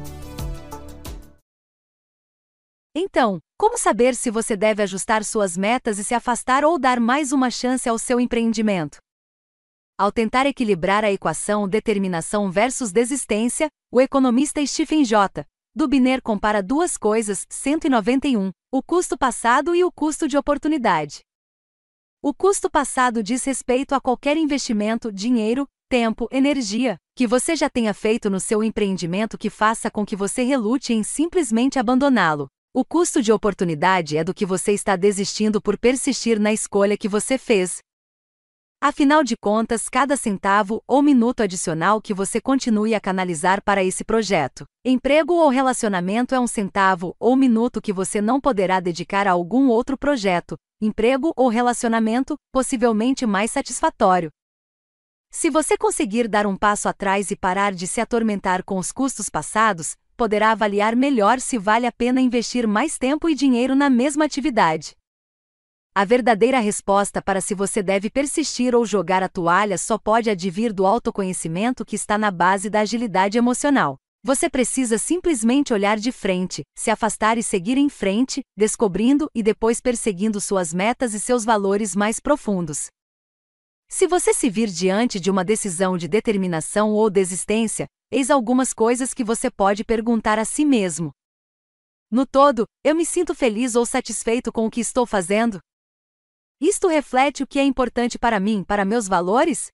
Então, 2.93 3.39
como 3.57 3.77
saber 3.77 4.15
se 4.15 4.29
você 4.29 4.57
deve 4.57 4.83
ajustar 4.83 5.23
suas 5.23 5.55
metas 5.55 5.97
e 5.97 6.03
se 6.03 6.13
afastar 6.13 6.65
ou 6.65 6.77
dar 6.77 6.99
mais 6.99 7.31
uma 7.31 7.49
chance 7.49 7.87
ao 7.87 7.97
seu 7.97 8.19
empreendimento? 8.19 8.97
Ao 9.97 10.11
tentar 10.11 10.45
equilibrar 10.45 11.05
a 11.05 11.11
equação 11.11 11.69
determinação 11.69 12.51
versus 12.51 12.91
desistência, 12.91 13.69
o 13.89 14.01
economista 14.01 14.65
Stephen 14.65 15.05
J. 15.05 15.45
Dubiner 15.73 16.21
compara 16.21 16.61
duas 16.61 16.97
coisas, 16.97 17.45
191, 17.49 18.51
o 18.69 18.83
custo 18.83 19.17
passado 19.17 19.73
e 19.73 19.85
o 19.85 19.91
custo 19.91 20.27
de 20.27 20.37
oportunidade. 20.37 21.21
O 22.21 22.33
custo 22.33 22.69
passado 22.69 23.23
diz 23.23 23.45
respeito 23.45 23.95
a 23.95 24.01
qualquer 24.01 24.35
investimento, 24.35 25.13
dinheiro, 25.13 25.65
tempo, 25.87 26.27
energia, 26.29 26.97
que 27.15 27.25
você 27.25 27.55
já 27.55 27.69
tenha 27.69 27.93
feito 27.93 28.29
no 28.29 28.39
seu 28.39 28.61
empreendimento 28.61 29.37
que 29.37 29.49
faça 29.49 29.89
com 29.89 30.05
que 30.05 30.15
você 30.15 30.43
relute 30.43 30.91
em 30.91 31.03
simplesmente 31.03 31.79
abandoná-lo. 31.79 32.49
O 32.73 32.85
custo 32.85 33.21
de 33.21 33.33
oportunidade 33.33 34.15
é 34.15 34.23
do 34.23 34.33
que 34.33 34.45
você 34.45 34.71
está 34.71 34.95
desistindo 34.95 35.61
por 35.61 35.77
persistir 35.77 36.39
na 36.39 36.53
escolha 36.53 36.95
que 36.95 37.09
você 37.09 37.37
fez. 37.37 37.79
Afinal 38.81 39.25
de 39.25 39.35
contas, 39.35 39.89
cada 39.89 40.15
centavo 40.15 40.81
ou 40.87 41.01
minuto 41.01 41.43
adicional 41.43 42.01
que 42.01 42.13
você 42.13 42.39
continue 42.39 42.95
a 42.95 43.01
canalizar 43.01 43.61
para 43.61 43.83
esse 43.83 44.05
projeto, 44.05 44.63
emprego 44.85 45.33
ou 45.33 45.49
relacionamento 45.49 46.33
é 46.33 46.39
um 46.39 46.47
centavo 46.47 47.13
ou 47.19 47.35
minuto 47.35 47.81
que 47.81 47.91
você 47.91 48.21
não 48.21 48.39
poderá 48.39 48.79
dedicar 48.79 49.27
a 49.27 49.31
algum 49.31 49.67
outro 49.67 49.97
projeto, 49.97 50.55
emprego 50.81 51.33
ou 51.35 51.49
relacionamento, 51.49 52.37
possivelmente 52.53 53.25
mais 53.25 53.51
satisfatório. 53.51 54.29
Se 55.29 55.49
você 55.49 55.77
conseguir 55.77 56.29
dar 56.29 56.47
um 56.47 56.55
passo 56.55 56.87
atrás 56.87 57.31
e 57.31 57.35
parar 57.35 57.73
de 57.73 57.85
se 57.85 57.99
atormentar 57.99 58.63
com 58.63 58.77
os 58.77 58.93
custos 58.93 59.29
passados, 59.29 59.97
poderá 60.21 60.51
avaliar 60.51 60.95
melhor 60.95 61.39
se 61.39 61.57
vale 61.57 61.87
a 61.87 61.91
pena 61.91 62.21
investir 62.21 62.67
mais 62.67 62.95
tempo 62.95 63.27
e 63.27 63.33
dinheiro 63.33 63.73
na 63.73 63.89
mesma 63.89 64.25
atividade. 64.25 64.95
A 65.95 66.05
verdadeira 66.05 66.59
resposta 66.59 67.19
para 67.19 67.41
se 67.41 67.55
você 67.55 67.81
deve 67.81 68.07
persistir 68.07 68.75
ou 68.75 68.85
jogar 68.85 69.23
a 69.23 69.27
toalha 69.27 69.79
só 69.79 69.97
pode 69.97 70.29
advir 70.29 70.73
do 70.73 70.85
autoconhecimento 70.85 71.83
que 71.83 71.95
está 71.95 72.19
na 72.19 72.29
base 72.29 72.69
da 72.69 72.81
agilidade 72.81 73.39
emocional. 73.39 73.97
Você 74.23 74.47
precisa 74.47 74.99
simplesmente 74.99 75.73
olhar 75.73 75.97
de 75.97 76.11
frente, 76.11 76.61
se 76.77 76.91
afastar 76.91 77.39
e 77.39 77.41
seguir 77.41 77.79
em 77.79 77.89
frente, 77.89 78.43
descobrindo 78.55 79.27
e 79.33 79.41
depois 79.41 79.81
perseguindo 79.81 80.39
suas 80.39 80.71
metas 80.71 81.15
e 81.15 81.19
seus 81.19 81.43
valores 81.43 81.95
mais 81.95 82.19
profundos. 82.19 82.89
Se 83.91 84.07
você 84.07 84.33
se 84.33 84.49
vir 84.49 84.69
diante 84.69 85.19
de 85.19 85.29
uma 85.29 85.43
decisão 85.43 85.97
de 85.97 86.07
determinação 86.07 86.91
ou 86.91 87.09
desistência, 87.09 87.87
Eis 88.13 88.29
algumas 88.29 88.73
coisas 88.73 89.13
que 89.13 89.23
você 89.23 89.49
pode 89.49 89.85
perguntar 89.85 90.37
a 90.37 90.43
si 90.43 90.65
mesmo. 90.65 91.13
No 92.11 92.25
todo, 92.25 92.65
eu 92.83 92.93
me 92.93 93.05
sinto 93.05 93.33
feliz 93.33 93.73
ou 93.73 93.85
satisfeito 93.85 94.51
com 94.51 94.65
o 94.65 94.69
que 94.69 94.81
estou 94.81 95.05
fazendo? 95.05 95.61
Isto 96.59 96.89
reflete 96.89 97.41
o 97.41 97.47
que 97.47 97.57
é 97.57 97.63
importante 97.63 98.19
para 98.19 98.37
mim, 98.37 98.65
para 98.65 98.83
meus 98.83 99.07
valores? 99.07 99.71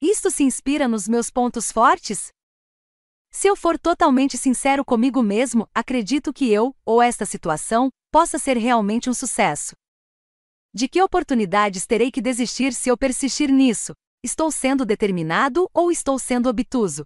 Isto 0.00 0.30
se 0.30 0.44
inspira 0.44 0.86
nos 0.86 1.08
meus 1.08 1.30
pontos 1.30 1.72
fortes? 1.72 2.28
Se 3.32 3.48
eu 3.48 3.56
for 3.56 3.76
totalmente 3.76 4.38
sincero 4.38 4.84
comigo 4.84 5.20
mesmo, 5.20 5.68
acredito 5.74 6.32
que 6.32 6.48
eu, 6.48 6.76
ou 6.86 7.02
esta 7.02 7.26
situação, 7.26 7.90
possa 8.12 8.38
ser 8.38 8.56
realmente 8.56 9.10
um 9.10 9.14
sucesso. 9.14 9.74
De 10.74 10.88
que 10.88 11.02
oportunidades 11.02 11.86
terei 11.86 12.10
que 12.10 12.22
desistir 12.22 12.72
se 12.72 12.88
eu 12.88 12.96
persistir 12.96 13.52
nisso? 13.52 13.92
Estou 14.24 14.50
sendo 14.50 14.86
determinado 14.86 15.68
ou 15.74 15.92
estou 15.92 16.18
sendo 16.18 16.48
obtuso? 16.48 17.04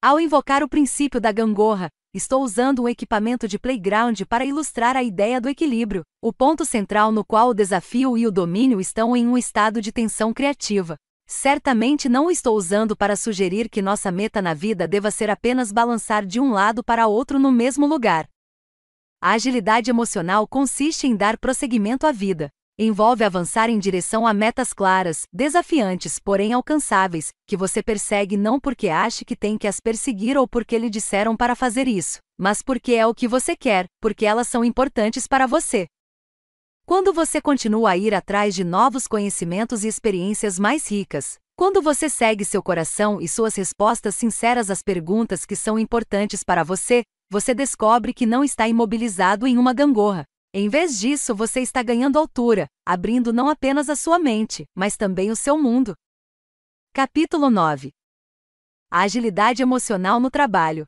Ao 0.00 0.20
invocar 0.20 0.62
o 0.62 0.68
princípio 0.68 1.20
da 1.20 1.32
gangorra, 1.32 1.88
estou 2.14 2.44
usando 2.44 2.82
um 2.82 2.88
equipamento 2.88 3.48
de 3.48 3.58
playground 3.58 4.20
para 4.28 4.44
ilustrar 4.44 4.96
a 4.96 5.02
ideia 5.02 5.40
do 5.40 5.48
equilíbrio, 5.48 6.02
o 6.22 6.32
ponto 6.32 6.64
central 6.64 7.10
no 7.10 7.24
qual 7.24 7.48
o 7.48 7.54
desafio 7.54 8.16
e 8.16 8.24
o 8.24 8.30
domínio 8.30 8.80
estão 8.80 9.16
em 9.16 9.26
um 9.26 9.36
estado 9.36 9.80
de 9.80 9.90
tensão 9.90 10.32
criativa. 10.32 10.94
Certamente 11.26 12.08
não 12.08 12.30
estou 12.30 12.56
usando 12.56 12.96
para 12.96 13.16
sugerir 13.16 13.68
que 13.68 13.82
nossa 13.82 14.12
meta 14.12 14.40
na 14.40 14.54
vida 14.54 14.86
deva 14.86 15.10
ser 15.10 15.28
apenas 15.28 15.72
balançar 15.72 16.24
de 16.24 16.38
um 16.38 16.52
lado 16.52 16.84
para 16.84 17.08
outro 17.08 17.36
no 17.36 17.50
mesmo 17.50 17.84
lugar. 17.84 18.28
A 19.20 19.32
agilidade 19.32 19.90
emocional 19.90 20.46
consiste 20.46 21.08
em 21.08 21.16
dar 21.16 21.36
prosseguimento 21.36 22.06
à 22.06 22.12
vida. 22.12 22.48
Envolve 22.82 23.22
avançar 23.22 23.68
em 23.68 23.78
direção 23.78 24.26
a 24.26 24.32
metas 24.32 24.72
claras, 24.72 25.24
desafiantes, 25.30 26.18
porém 26.18 26.54
alcançáveis, 26.54 27.28
que 27.46 27.54
você 27.54 27.82
persegue 27.82 28.38
não 28.38 28.58
porque 28.58 28.88
ache 28.88 29.22
que 29.22 29.36
tem 29.36 29.58
que 29.58 29.68
as 29.68 29.78
perseguir 29.80 30.38
ou 30.38 30.48
porque 30.48 30.78
lhe 30.78 30.88
disseram 30.88 31.36
para 31.36 31.54
fazer 31.54 31.86
isso, 31.86 32.20
mas 32.38 32.62
porque 32.62 32.94
é 32.94 33.06
o 33.06 33.14
que 33.14 33.28
você 33.28 33.54
quer, 33.54 33.84
porque 34.00 34.24
elas 34.24 34.48
são 34.48 34.64
importantes 34.64 35.26
para 35.26 35.46
você. 35.46 35.84
Quando 36.86 37.12
você 37.12 37.38
continua 37.38 37.90
a 37.90 37.96
ir 37.98 38.14
atrás 38.14 38.54
de 38.54 38.64
novos 38.64 39.06
conhecimentos 39.06 39.84
e 39.84 39.88
experiências 39.88 40.58
mais 40.58 40.90
ricas, 40.90 41.36
quando 41.56 41.82
você 41.82 42.08
segue 42.08 42.46
seu 42.46 42.62
coração 42.62 43.20
e 43.20 43.28
suas 43.28 43.54
respostas 43.56 44.14
sinceras 44.14 44.70
às 44.70 44.80
perguntas 44.80 45.44
que 45.44 45.54
são 45.54 45.78
importantes 45.78 46.42
para 46.42 46.64
você, 46.64 47.02
você 47.30 47.54
descobre 47.54 48.14
que 48.14 48.24
não 48.24 48.42
está 48.42 48.66
imobilizado 48.66 49.46
em 49.46 49.58
uma 49.58 49.74
gangorra. 49.74 50.24
Em 50.52 50.68
vez 50.68 50.98
disso, 50.98 51.32
você 51.32 51.60
está 51.60 51.80
ganhando 51.80 52.18
altura, 52.18 52.66
abrindo 52.84 53.32
não 53.32 53.48
apenas 53.48 53.88
a 53.88 53.94
sua 53.94 54.18
mente, 54.18 54.66
mas 54.74 54.96
também 54.96 55.30
o 55.30 55.36
seu 55.36 55.56
mundo. 55.56 55.94
Capítulo 56.92 57.48
9 57.48 57.92
A 58.90 59.02
agilidade 59.02 59.62
emocional 59.62 60.18
no 60.18 60.28
trabalho. 60.28 60.86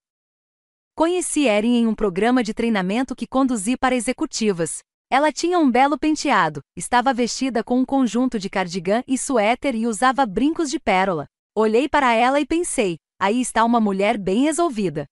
Conheci 0.96 1.46
Erin 1.46 1.76
em 1.76 1.86
um 1.86 1.94
programa 1.94 2.42
de 2.42 2.52
treinamento 2.52 3.14
que 3.14 3.24
conduzi 3.24 3.76
para 3.76 3.94
executivas. 3.94 4.80
Ela 5.08 5.30
tinha 5.30 5.60
um 5.60 5.70
belo 5.70 5.96
penteado, 5.96 6.60
estava 6.76 7.14
vestida 7.14 7.62
com 7.62 7.78
um 7.78 7.84
conjunto 7.84 8.40
de 8.40 8.50
cardigan 8.50 9.04
e 9.06 9.16
suéter 9.16 9.76
e 9.76 9.86
usava 9.86 10.26
brincos 10.26 10.70
de 10.70 10.80
pérola. 10.80 11.26
Olhei 11.54 11.88
para 11.88 12.12
ela 12.12 12.40
e 12.40 12.46
pensei: 12.46 12.98
aí 13.16 13.40
está 13.40 13.64
uma 13.64 13.80
mulher 13.80 14.18
bem 14.18 14.42
resolvida. 14.42 15.06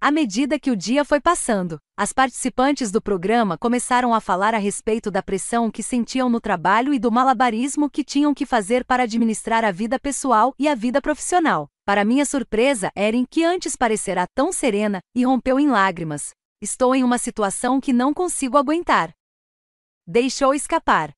À 0.00 0.10
medida 0.10 0.58
que 0.58 0.70
o 0.70 0.76
dia 0.76 1.04
foi 1.04 1.20
passando, 1.20 1.80
as 1.96 2.12
participantes 2.12 2.90
do 2.90 3.00
programa 3.00 3.56
começaram 3.56 4.12
a 4.12 4.20
falar 4.20 4.54
a 4.54 4.58
respeito 4.58 5.10
da 5.10 5.22
pressão 5.22 5.70
que 5.70 5.82
sentiam 5.82 6.28
no 6.28 6.38
trabalho 6.38 6.92
e 6.92 6.98
do 6.98 7.10
malabarismo 7.10 7.88
que 7.88 8.04
tinham 8.04 8.34
que 8.34 8.44
fazer 8.44 8.84
para 8.84 9.04
administrar 9.04 9.64
a 9.64 9.70
vida 9.70 9.98
pessoal 9.98 10.54
e 10.58 10.68
a 10.68 10.74
vida 10.74 11.00
profissional. 11.00 11.66
Para 11.84 12.04
minha 12.04 12.26
surpresa, 12.26 12.90
Erin, 12.94 13.24
que 13.24 13.42
antes 13.42 13.74
parecerá 13.74 14.26
tão 14.34 14.52
serena, 14.52 15.00
irrompeu 15.14 15.58
em 15.58 15.68
lágrimas. 15.68 16.30
Estou 16.60 16.94
em 16.94 17.02
uma 17.02 17.16
situação 17.16 17.80
que 17.80 17.92
não 17.92 18.12
consigo 18.12 18.58
aguentar. 18.58 19.12
Deixou 20.06 20.54
escapar. 20.54 21.10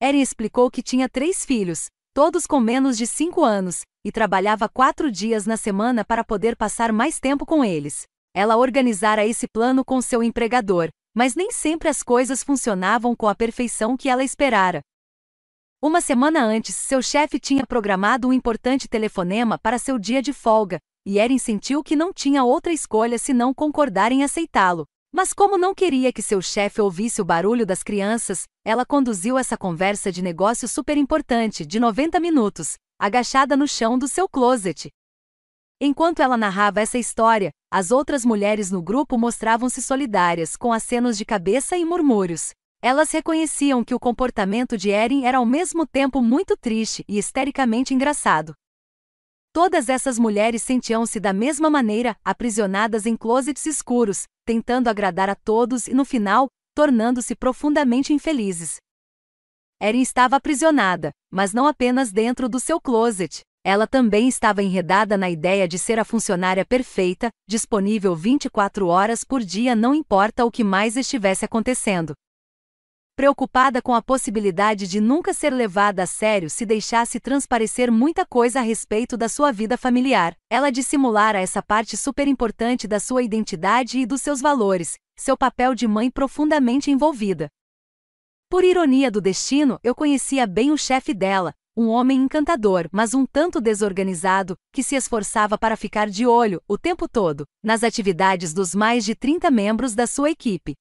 Erin 0.00 0.20
explicou 0.20 0.70
que 0.70 0.82
tinha 0.82 1.08
três 1.08 1.44
filhos, 1.44 1.86
todos 2.18 2.48
com 2.48 2.58
menos 2.58 2.98
de 2.98 3.06
cinco 3.06 3.44
anos, 3.44 3.82
e 4.04 4.10
trabalhava 4.10 4.68
quatro 4.68 5.08
dias 5.08 5.46
na 5.46 5.56
semana 5.56 6.04
para 6.04 6.24
poder 6.24 6.56
passar 6.56 6.92
mais 6.92 7.20
tempo 7.20 7.46
com 7.46 7.64
eles. 7.64 8.08
Ela 8.34 8.56
organizara 8.56 9.24
esse 9.24 9.46
plano 9.46 9.84
com 9.84 10.02
seu 10.02 10.20
empregador, 10.20 10.88
mas 11.14 11.36
nem 11.36 11.52
sempre 11.52 11.88
as 11.88 12.02
coisas 12.02 12.42
funcionavam 12.42 13.14
com 13.14 13.28
a 13.28 13.36
perfeição 13.36 13.96
que 13.96 14.08
ela 14.08 14.24
esperara. 14.24 14.80
Uma 15.80 16.00
semana 16.00 16.42
antes, 16.42 16.74
seu 16.74 17.00
chefe 17.00 17.38
tinha 17.38 17.64
programado 17.64 18.26
um 18.26 18.32
importante 18.32 18.88
telefonema 18.88 19.56
para 19.56 19.78
seu 19.78 19.96
dia 19.96 20.20
de 20.20 20.32
folga, 20.32 20.80
e 21.06 21.20
Erin 21.20 21.38
sentiu 21.38 21.84
que 21.84 21.94
não 21.94 22.12
tinha 22.12 22.42
outra 22.42 22.72
escolha 22.72 23.16
senão 23.16 23.54
concordar 23.54 24.10
em 24.10 24.24
aceitá-lo. 24.24 24.86
Mas 25.12 25.32
como 25.32 25.56
não 25.56 25.74
queria 25.74 26.12
que 26.12 26.20
seu 26.20 26.40
chefe 26.42 26.80
ouvisse 26.80 27.20
o 27.22 27.24
barulho 27.24 27.64
das 27.64 27.82
crianças, 27.82 28.44
ela 28.64 28.84
conduziu 28.84 29.38
essa 29.38 29.56
conversa 29.56 30.12
de 30.12 30.22
negócio 30.22 30.68
super 30.68 30.98
importante 30.98 31.64
de 31.64 31.80
90 31.80 32.20
minutos, 32.20 32.76
agachada 32.98 33.56
no 33.56 33.66
chão 33.66 33.98
do 33.98 34.06
seu 34.06 34.28
closet. 34.28 34.90
Enquanto 35.80 36.20
ela 36.20 36.36
narrava 36.36 36.80
essa 36.80 36.98
história, 36.98 37.50
as 37.70 37.90
outras 37.90 38.24
mulheres 38.24 38.70
no 38.70 38.82
grupo 38.82 39.16
mostravam-se 39.16 39.80
solidárias, 39.80 40.56
com 40.56 40.72
acenos 40.72 41.16
de 41.16 41.24
cabeça 41.24 41.76
e 41.76 41.84
murmúrios. 41.84 42.50
Elas 42.82 43.10
reconheciam 43.10 43.82
que 43.82 43.94
o 43.94 43.98
comportamento 43.98 44.76
de 44.76 44.90
Erin 44.90 45.24
era 45.24 45.38
ao 45.38 45.46
mesmo 45.46 45.86
tempo 45.86 46.20
muito 46.20 46.56
triste 46.56 47.04
e 47.08 47.18
histericamente 47.18 47.94
engraçado. 47.94 48.54
Todas 49.52 49.88
essas 49.88 50.18
mulheres 50.18 50.62
sentiam-se 50.62 51.18
da 51.18 51.32
mesma 51.32 51.70
maneira, 51.70 52.16
aprisionadas 52.24 53.06
em 53.06 53.16
closets 53.16 53.66
escuros, 53.66 54.24
tentando 54.44 54.88
agradar 54.88 55.28
a 55.28 55.34
todos 55.34 55.88
e 55.88 55.94
no 55.94 56.04
final, 56.04 56.48
tornando-se 56.74 57.34
profundamente 57.34 58.12
infelizes. 58.12 58.76
Erin 59.80 60.00
estava 60.00 60.36
aprisionada, 60.36 61.10
mas 61.30 61.52
não 61.52 61.66
apenas 61.66 62.12
dentro 62.12 62.48
do 62.48 62.60
seu 62.60 62.80
closet. 62.80 63.40
Ela 63.64 63.86
também 63.86 64.28
estava 64.28 64.62
enredada 64.62 65.16
na 65.16 65.28
ideia 65.28 65.68
de 65.68 65.78
ser 65.78 65.98
a 65.98 66.04
funcionária 66.04 66.64
perfeita, 66.64 67.30
disponível 67.48 68.14
24 68.14 68.86
horas 68.86 69.24
por 69.24 69.42
dia, 69.42 69.74
não 69.74 69.94
importa 69.94 70.44
o 70.44 70.50
que 70.50 70.64
mais 70.64 70.96
estivesse 70.96 71.44
acontecendo. 71.44 72.14
Preocupada 73.18 73.82
com 73.82 73.96
a 73.96 74.00
possibilidade 74.00 74.86
de 74.86 75.00
nunca 75.00 75.34
ser 75.34 75.52
levada 75.52 76.04
a 76.04 76.06
sério 76.06 76.48
se 76.48 76.64
deixasse 76.64 77.18
transparecer 77.18 77.90
muita 77.90 78.24
coisa 78.24 78.60
a 78.60 78.62
respeito 78.62 79.16
da 79.16 79.28
sua 79.28 79.50
vida 79.50 79.76
familiar, 79.76 80.36
ela 80.48 80.70
dissimulara 80.70 81.40
essa 81.40 81.60
parte 81.60 81.96
super 81.96 82.28
importante 82.28 82.86
da 82.86 83.00
sua 83.00 83.20
identidade 83.20 83.98
e 83.98 84.06
dos 84.06 84.22
seus 84.22 84.40
valores, 84.40 84.94
seu 85.18 85.36
papel 85.36 85.74
de 85.74 85.88
mãe 85.88 86.12
profundamente 86.12 86.92
envolvida. 86.92 87.48
Por 88.48 88.62
ironia 88.62 89.10
do 89.10 89.20
destino, 89.20 89.80
eu 89.82 89.96
conhecia 89.96 90.46
bem 90.46 90.70
o 90.70 90.78
chefe 90.78 91.12
dela, 91.12 91.52
um 91.76 91.88
homem 91.88 92.20
encantador, 92.20 92.88
mas 92.92 93.14
um 93.14 93.26
tanto 93.26 93.60
desorganizado, 93.60 94.56
que 94.72 94.80
se 94.80 94.94
esforçava 94.94 95.58
para 95.58 95.76
ficar 95.76 96.08
de 96.08 96.24
olho, 96.24 96.62
o 96.68 96.78
tempo 96.78 97.08
todo, 97.08 97.44
nas 97.64 97.82
atividades 97.82 98.54
dos 98.54 98.76
mais 98.76 99.04
de 99.04 99.16
30 99.16 99.50
membros 99.50 99.92
da 99.92 100.06
sua 100.06 100.30
equipe. 100.30 100.76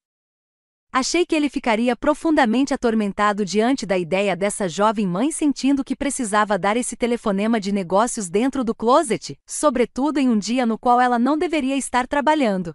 Achei 0.92 1.26
que 1.26 1.36
ele 1.36 1.50
ficaria 1.50 1.96
profundamente 1.96 2.74
atormentado 2.74 3.46
diante 3.46 3.86
da 3.86 3.98
ideia 3.98 4.36
dessa 4.36 4.68
jovem 4.68 5.06
mãe 5.06 5.32
sentindo 5.32 5.84
que 5.84 5.96
precisava 5.96 6.58
dar 6.58 6.76
esse 6.76 6.96
telefonema 6.96 7.60
de 7.60 7.72
negócios 7.72 8.30
dentro 8.30 8.64
do 8.64 8.74
closet, 8.74 9.38
sobretudo 9.46 10.18
em 10.18 10.30
um 10.30 10.38
dia 10.38 10.66
no 10.66 10.78
qual 10.78 11.00
ela 11.00 11.20
não 11.20 11.38
deveria 11.38 11.76
estar 11.78 12.08
trabalhando. 12.08 12.74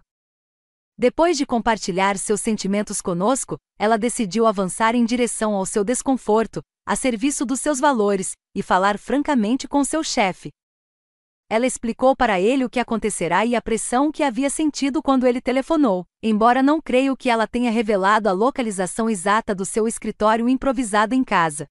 Depois 0.97 1.37
de 1.37 1.45
compartilhar 1.45 2.17
seus 2.17 2.39
sentimentos 2.39 3.01
conosco, 3.01 3.57
ela 3.79 3.97
decidiu 3.97 4.45
avançar 4.45 4.93
em 4.93 5.03
direção 5.03 5.55
ao 5.55 5.65
seu 5.65 5.83
desconforto, 5.83 6.61
a 6.85 6.95
serviço 6.95 7.45
dos 7.45 7.59
seus 7.59 7.79
valores, 7.79 8.33
e 8.55 8.61
falar 8.61 8.99
francamente 8.99 9.67
com 9.67 9.83
seu 9.83 10.03
chefe. 10.03 10.51
Ela 11.53 11.67
explicou 11.67 12.15
para 12.15 12.41
ele 12.41 12.65
o 12.65 12.69
que 12.69 12.79
acontecerá 12.79 13.45
e 13.45 13.55
a 13.55 13.61
pressão 13.61 14.11
que 14.11 14.23
havia 14.23 14.49
sentido 14.49 15.03
quando 15.03 15.27
ele 15.27 15.39
telefonou, 15.39 16.03
embora 16.19 16.63
não 16.63 16.81
creio 16.81 17.15
que 17.15 17.29
ela 17.29 17.45
tenha 17.45 17.69
revelado 17.69 18.27
a 18.27 18.31
localização 18.31 19.07
exata 19.07 19.53
do 19.53 19.63
seu 19.63 19.87
escritório 19.87 20.49
improvisado 20.49 21.13
em 21.13 21.23
casa. 21.23 21.67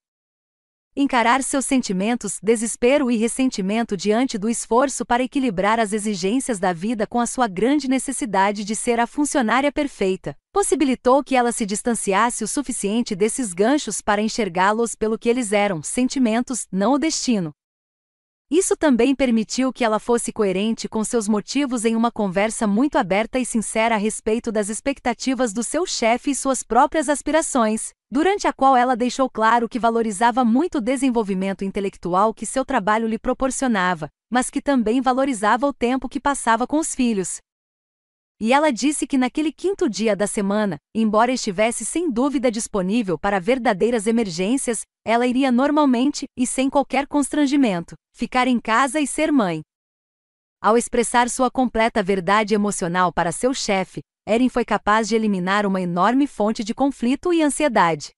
Encarar 0.94 1.42
seus 1.42 1.66
sentimentos, 1.66 2.38
desespero 2.40 3.10
e 3.10 3.16
ressentimento 3.16 3.96
diante 3.96 4.38
do 4.38 4.48
esforço 4.48 5.04
para 5.04 5.24
equilibrar 5.24 5.80
as 5.80 5.92
exigências 5.92 6.60
da 6.60 6.72
vida 6.72 7.04
com 7.04 7.18
a 7.18 7.26
sua 7.26 7.48
grande 7.48 7.88
necessidade 7.88 8.62
de 8.62 8.76
ser 8.76 9.00
a 9.00 9.06
funcionária 9.08 9.72
perfeita, 9.72 10.38
possibilitou 10.52 11.24
que 11.24 11.34
ela 11.34 11.50
se 11.50 11.66
distanciasse 11.66 12.44
o 12.44 12.46
suficiente 12.46 13.16
desses 13.16 13.52
ganchos 13.52 14.00
para 14.00 14.22
enxergá-los 14.22 14.94
pelo 14.94 15.18
que 15.18 15.28
eles 15.28 15.52
eram, 15.52 15.82
sentimentos, 15.82 16.68
não 16.70 16.92
o 16.92 16.98
destino. 17.00 17.52
Isso 18.52 18.76
também 18.76 19.14
permitiu 19.14 19.72
que 19.72 19.82
ela 19.82 19.98
fosse 19.98 20.30
coerente 20.30 20.86
com 20.86 21.02
seus 21.02 21.26
motivos 21.26 21.86
em 21.86 21.96
uma 21.96 22.12
conversa 22.12 22.66
muito 22.66 22.98
aberta 22.98 23.38
e 23.38 23.46
sincera 23.46 23.94
a 23.94 23.98
respeito 23.98 24.52
das 24.52 24.68
expectativas 24.68 25.54
do 25.54 25.62
seu 25.62 25.86
chefe 25.86 26.32
e 26.32 26.34
suas 26.34 26.62
próprias 26.62 27.08
aspirações, 27.08 27.94
durante 28.10 28.46
a 28.46 28.52
qual 28.52 28.76
ela 28.76 28.94
deixou 28.94 29.30
claro 29.30 29.66
que 29.70 29.78
valorizava 29.78 30.44
muito 30.44 30.76
o 30.76 30.80
desenvolvimento 30.82 31.64
intelectual 31.64 32.34
que 32.34 32.44
seu 32.44 32.62
trabalho 32.62 33.08
lhe 33.08 33.18
proporcionava, 33.18 34.10
mas 34.30 34.50
que 34.50 34.60
também 34.60 35.00
valorizava 35.00 35.66
o 35.66 35.72
tempo 35.72 36.06
que 36.06 36.20
passava 36.20 36.66
com 36.66 36.76
os 36.76 36.94
filhos, 36.94 37.38
e 38.44 38.52
ela 38.52 38.72
disse 38.72 39.06
que 39.06 39.16
naquele 39.16 39.52
quinto 39.52 39.88
dia 39.88 40.16
da 40.16 40.26
semana, 40.26 40.76
embora 40.92 41.30
estivesse 41.30 41.84
sem 41.84 42.10
dúvida 42.10 42.50
disponível 42.50 43.16
para 43.16 43.38
verdadeiras 43.38 44.08
emergências, 44.08 44.80
ela 45.06 45.28
iria 45.28 45.52
normalmente, 45.52 46.24
e 46.36 46.44
sem 46.44 46.68
qualquer 46.68 47.06
constrangimento, 47.06 47.94
ficar 48.12 48.48
em 48.48 48.58
casa 48.58 48.98
e 48.98 49.06
ser 49.06 49.30
mãe. 49.30 49.62
Ao 50.60 50.76
expressar 50.76 51.30
sua 51.30 51.52
completa 51.52 52.02
verdade 52.02 52.52
emocional 52.52 53.12
para 53.12 53.30
seu 53.30 53.54
chefe, 53.54 54.00
Erin 54.28 54.48
foi 54.48 54.64
capaz 54.64 55.08
de 55.08 55.14
eliminar 55.14 55.64
uma 55.64 55.80
enorme 55.80 56.26
fonte 56.26 56.64
de 56.64 56.74
conflito 56.74 57.32
e 57.32 57.44
ansiedade. 57.44 58.10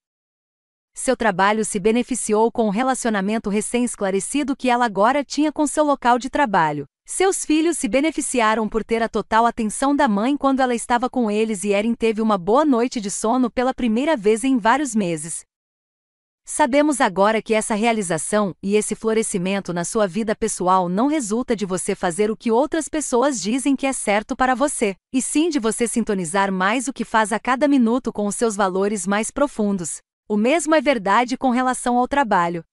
Seu 0.94 1.18
trabalho 1.18 1.66
se 1.66 1.78
beneficiou 1.78 2.50
com 2.50 2.66
o 2.66 2.70
relacionamento 2.70 3.50
recém-esclarecido 3.50 4.56
que 4.56 4.70
ela 4.70 4.86
agora 4.86 5.22
tinha 5.22 5.52
com 5.52 5.66
seu 5.66 5.84
local 5.84 6.18
de 6.18 6.30
trabalho. 6.30 6.86
Seus 7.06 7.44
filhos 7.44 7.76
se 7.76 7.86
beneficiaram 7.86 8.66
por 8.66 8.82
ter 8.82 9.02
a 9.02 9.08
total 9.08 9.44
atenção 9.44 9.94
da 9.94 10.08
mãe 10.08 10.38
quando 10.38 10.60
ela 10.60 10.74
estava 10.74 11.10
com 11.10 11.30
eles 11.30 11.62
e 11.62 11.68
Erin 11.68 11.94
teve 11.94 12.22
uma 12.22 12.38
boa 12.38 12.64
noite 12.64 12.98
de 12.98 13.10
sono 13.10 13.50
pela 13.50 13.74
primeira 13.74 14.16
vez 14.16 14.42
em 14.42 14.56
vários 14.56 14.94
meses. 14.94 15.44
Sabemos 16.46 17.00
agora 17.00 17.42
que 17.42 17.54
essa 17.54 17.74
realização 17.74 18.54
e 18.62 18.74
esse 18.74 18.94
florescimento 18.94 19.72
na 19.72 19.84
sua 19.84 20.06
vida 20.06 20.34
pessoal 20.34 20.88
não 20.88 21.06
resulta 21.06 21.54
de 21.54 21.66
você 21.66 21.94
fazer 21.94 22.30
o 22.30 22.36
que 22.36 22.50
outras 22.50 22.88
pessoas 22.88 23.40
dizem 23.40 23.76
que 23.76 23.86
é 23.86 23.92
certo 23.92 24.34
para 24.34 24.54
você, 24.54 24.96
e 25.12 25.22
sim 25.22 25.50
de 25.50 25.58
você 25.58 25.86
sintonizar 25.86 26.50
mais 26.50 26.88
o 26.88 26.92
que 26.92 27.04
faz 27.04 27.32
a 27.32 27.38
cada 27.38 27.68
minuto 27.68 28.12
com 28.12 28.26
os 28.26 28.34
seus 28.34 28.56
valores 28.56 29.06
mais 29.06 29.30
profundos. 29.30 29.98
O 30.28 30.36
mesmo 30.36 30.74
é 30.74 30.80
verdade 30.80 31.36
com 31.36 31.50
relação 31.50 31.98
ao 31.98 32.08
trabalho. 32.08 32.64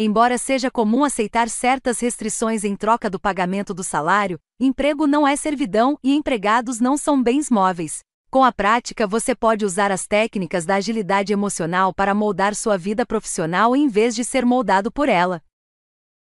Embora 0.00 0.38
seja 0.38 0.70
comum 0.70 1.02
aceitar 1.02 1.48
certas 1.48 1.98
restrições 1.98 2.62
em 2.62 2.76
troca 2.76 3.10
do 3.10 3.18
pagamento 3.18 3.74
do 3.74 3.82
salário, 3.82 4.38
emprego 4.60 5.08
não 5.08 5.26
é 5.26 5.34
servidão 5.34 5.98
e 6.04 6.14
empregados 6.14 6.78
não 6.78 6.96
são 6.96 7.20
bens 7.20 7.50
móveis. 7.50 7.98
Com 8.30 8.44
a 8.44 8.52
prática, 8.52 9.08
você 9.08 9.34
pode 9.34 9.64
usar 9.64 9.90
as 9.90 10.06
técnicas 10.06 10.64
da 10.64 10.76
agilidade 10.76 11.32
emocional 11.32 11.92
para 11.92 12.14
moldar 12.14 12.54
sua 12.54 12.78
vida 12.78 13.04
profissional 13.04 13.74
em 13.74 13.88
vez 13.88 14.14
de 14.14 14.24
ser 14.24 14.46
moldado 14.46 14.92
por 14.92 15.08
ela. 15.08 15.42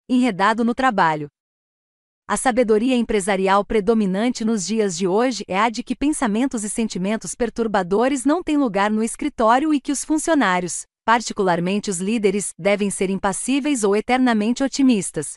Enredado 0.08 0.64
no 0.64 0.74
trabalho. 0.74 1.28
A 2.26 2.38
sabedoria 2.38 2.96
empresarial 2.96 3.66
predominante 3.66 4.46
nos 4.46 4.66
dias 4.66 4.98
de 4.98 5.10
hoje 5.10 5.44
é 5.46 5.60
a 5.60 5.70
de 5.70 5.84
que 5.84 5.94
pensamentos 5.94 6.64
e 6.64 6.70
sentimentos 6.70 7.36
perturbadores 7.36 8.24
não 8.24 8.42
têm 8.42 8.56
lugar 8.56 8.90
no 8.90 9.04
escritório 9.04 9.74
e 9.74 9.82
que 9.82 9.92
os 9.92 10.06
funcionários, 10.06 10.86
particularmente 11.08 11.90
os 11.90 12.00
líderes, 12.00 12.50
devem 12.60 12.90
ser 12.90 13.10
impassíveis 13.10 13.86
ou 13.86 13.96
eternamente 13.96 14.62
otimistas. 14.62 15.36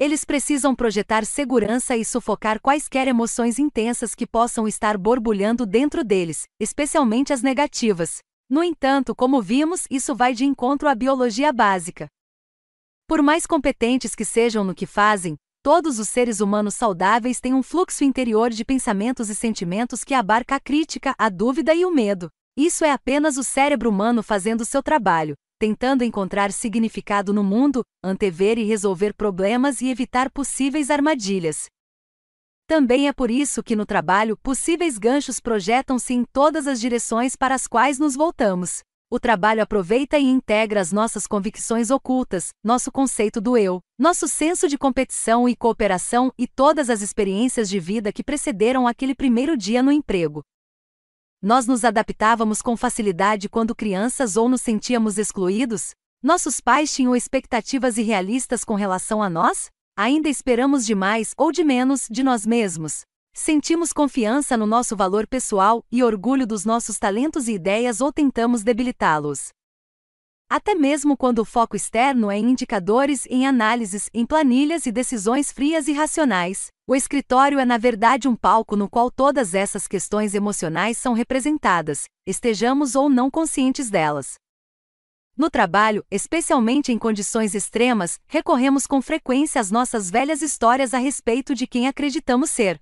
Eles 0.00 0.24
precisam 0.24 0.74
projetar 0.74 1.26
segurança 1.26 1.94
e 1.94 2.02
sufocar 2.02 2.58
quaisquer 2.58 3.06
emoções 3.06 3.58
intensas 3.58 4.14
que 4.14 4.26
possam 4.26 4.66
estar 4.66 4.96
borbulhando 4.96 5.66
dentro 5.66 6.02
deles, 6.02 6.44
especialmente 6.58 7.34
as 7.34 7.42
negativas. 7.42 8.20
No 8.48 8.64
entanto, 8.64 9.14
como 9.14 9.42
vimos, 9.42 9.84
isso 9.90 10.14
vai 10.14 10.32
de 10.32 10.46
encontro 10.46 10.88
à 10.88 10.94
biologia 10.94 11.52
básica. 11.52 12.08
Por 13.06 13.20
mais 13.20 13.46
competentes 13.46 14.14
que 14.14 14.24
sejam 14.24 14.64
no 14.64 14.74
que 14.74 14.86
fazem, 14.86 15.36
todos 15.62 15.98
os 15.98 16.08
seres 16.08 16.40
humanos 16.40 16.76
saudáveis 16.76 17.40
têm 17.40 17.52
um 17.52 17.62
fluxo 17.62 18.04
interior 18.04 18.48
de 18.48 18.64
pensamentos 18.64 19.28
e 19.28 19.34
sentimentos 19.34 20.02
que 20.02 20.14
abarca 20.14 20.56
a 20.56 20.60
crítica, 20.60 21.14
a 21.18 21.28
dúvida 21.28 21.74
e 21.74 21.84
o 21.84 21.90
medo. 21.90 22.30
Isso 22.56 22.84
é 22.84 22.90
apenas 22.90 23.38
o 23.38 23.42
cérebro 23.42 23.88
humano 23.88 24.22
fazendo 24.22 24.64
seu 24.66 24.82
trabalho, 24.82 25.34
tentando 25.58 26.04
encontrar 26.04 26.52
significado 26.52 27.32
no 27.32 27.42
mundo, 27.42 27.82
antever 28.04 28.58
e 28.58 28.64
resolver 28.64 29.14
problemas 29.14 29.80
e 29.80 29.88
evitar 29.88 30.30
possíveis 30.30 30.90
armadilhas. 30.90 31.66
Também 32.66 33.08
é 33.08 33.12
por 33.12 33.30
isso 33.30 33.62
que 33.62 33.74
no 33.74 33.86
trabalho 33.86 34.36
possíveis 34.36 34.98
ganchos 34.98 35.40
projetam-se 35.40 36.12
em 36.12 36.24
todas 36.24 36.66
as 36.66 36.78
direções 36.78 37.36
para 37.36 37.54
as 37.54 37.66
quais 37.66 37.98
nos 37.98 38.14
voltamos. 38.14 38.80
O 39.10 39.18
trabalho 39.18 39.62
aproveita 39.62 40.18
e 40.18 40.24
integra 40.24 40.80
as 40.80 40.92
nossas 40.92 41.26
convicções 41.26 41.90
ocultas, 41.90 42.48
nosso 42.62 42.92
conceito 42.92 43.40
do 43.40 43.56
eu, 43.56 43.80
nosso 43.98 44.28
senso 44.28 44.68
de 44.68 44.76
competição 44.76 45.48
e 45.48 45.56
cooperação 45.56 46.30
e 46.38 46.46
todas 46.46 46.90
as 46.90 47.00
experiências 47.00 47.68
de 47.68 47.80
vida 47.80 48.12
que 48.12 48.24
precederam 48.24 48.86
aquele 48.86 49.14
primeiro 49.14 49.56
dia 49.56 49.82
no 49.82 49.92
emprego. 49.92 50.42
Nós 51.44 51.66
nos 51.66 51.84
adaptávamos 51.84 52.62
com 52.62 52.76
facilidade 52.76 53.48
quando 53.48 53.74
crianças 53.74 54.36
ou 54.36 54.48
nos 54.48 54.62
sentíamos 54.62 55.18
excluídos? 55.18 55.90
Nossos 56.22 56.60
pais 56.60 56.94
tinham 56.94 57.16
expectativas 57.16 57.98
irrealistas 57.98 58.62
com 58.62 58.76
relação 58.76 59.20
a 59.20 59.28
nós? 59.28 59.68
Ainda 59.96 60.28
esperamos 60.28 60.86
demais 60.86 61.34
ou 61.36 61.50
de 61.50 61.64
menos 61.64 62.06
de 62.08 62.22
nós 62.22 62.46
mesmos? 62.46 63.00
Sentimos 63.34 63.92
confiança 63.92 64.56
no 64.56 64.66
nosso 64.66 64.94
valor 64.94 65.26
pessoal 65.26 65.84
e 65.90 66.04
orgulho 66.04 66.46
dos 66.46 66.64
nossos 66.64 66.96
talentos 66.96 67.48
e 67.48 67.54
ideias 67.54 68.00
ou 68.00 68.12
tentamos 68.12 68.62
debilitá-los? 68.62 69.48
Até 70.48 70.76
mesmo 70.76 71.16
quando 71.16 71.40
o 71.40 71.44
foco 71.44 71.74
externo 71.74 72.30
é 72.30 72.38
em 72.38 72.50
indicadores, 72.50 73.26
em 73.28 73.48
análises, 73.48 74.08
em 74.14 74.24
planilhas 74.24 74.86
e 74.86 74.92
decisões 74.92 75.50
frias 75.50 75.88
e 75.88 75.92
racionais, 75.92 76.68
o 76.84 76.96
escritório 76.96 77.60
é 77.60 77.64
na 77.64 77.78
verdade 77.78 78.26
um 78.26 78.34
palco 78.34 78.74
no 78.74 78.88
qual 78.88 79.08
todas 79.08 79.54
essas 79.54 79.86
questões 79.86 80.34
emocionais 80.34 80.98
são 80.98 81.12
representadas, 81.12 82.04
estejamos 82.26 82.96
ou 82.96 83.08
não 83.08 83.30
conscientes 83.30 83.88
delas. 83.88 84.34
No 85.36 85.48
trabalho, 85.48 86.04
especialmente 86.10 86.92
em 86.92 86.98
condições 86.98 87.54
extremas, 87.54 88.20
recorremos 88.26 88.86
com 88.86 89.00
frequência 89.00 89.60
às 89.60 89.70
nossas 89.70 90.10
velhas 90.10 90.42
histórias 90.42 90.92
a 90.92 90.98
respeito 90.98 91.54
de 91.54 91.66
quem 91.66 91.86
acreditamos 91.86 92.50
ser. 92.50 92.80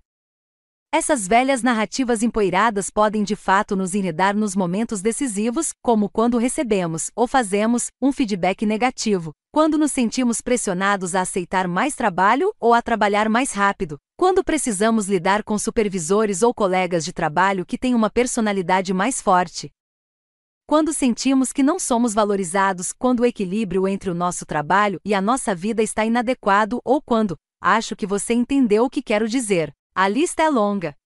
Essas 0.92 1.28
velhas 1.28 1.62
narrativas 1.62 2.21
empoeiradas 2.21 2.90
podem 2.90 3.23
de 3.23 3.37
fato 3.37 3.76
nos 3.76 3.94
enredar 3.94 4.37
nos 4.37 4.56
momentos 4.56 5.01
decisivos, 5.01 5.73
como 5.81 6.08
quando 6.08 6.37
recebemos, 6.37 7.12
ou 7.15 7.28
fazemos, 7.28 7.92
um 8.03 8.10
feedback 8.10 8.67
negativo, 8.67 9.31
quando 9.53 9.78
nos 9.78 9.92
sentimos 9.92 10.40
pressionados 10.40 11.15
a 11.15 11.21
aceitar 11.21 11.69
mais 11.69 11.94
trabalho 11.94 12.53
ou 12.58 12.74
a 12.74 12.83
trabalhar 12.83 13.28
mais 13.28 13.53
rápido, 13.53 13.99
quando 14.17 14.42
precisamos 14.42 15.08
lidar 15.08 15.44
com 15.44 15.56
supervisores 15.56 16.42
ou 16.42 16.53
colegas 16.53 17.05
de 17.05 17.12
trabalho 17.12 17.65
que 17.65 17.78
têm 17.78 17.94
uma 17.94 18.10
personalidade 18.10 18.92
mais 18.92 19.23
forte. 19.23 19.71
Quando 20.67 20.92
sentimos 20.92 21.53
que 21.53 21.62
não 21.62 21.78
somos 21.78 22.15
valorizados, 22.15 22.92
quando 22.92 23.21
o 23.21 23.26
equilíbrio 23.26 23.87
entre 23.87 24.10
o 24.10 24.15
nosso 24.15 24.44
trabalho 24.44 25.01
e 25.05 25.15
a 25.15 25.21
nossa 25.21 25.55
vida 25.55 25.85
está 25.85 26.05
inadequado 26.05 26.81
ou 26.85 27.01
quando, 27.01 27.37
acho 27.62 27.94
que 27.94 28.08
você 28.08 28.35
entendeu 28.35 28.87
o 28.87 28.90
que 28.90 29.01
quero 29.01 29.28
dizer 29.28 29.73
a 29.94 30.08
lista 30.08 30.42
é 30.42 30.49
longa. 30.49 30.97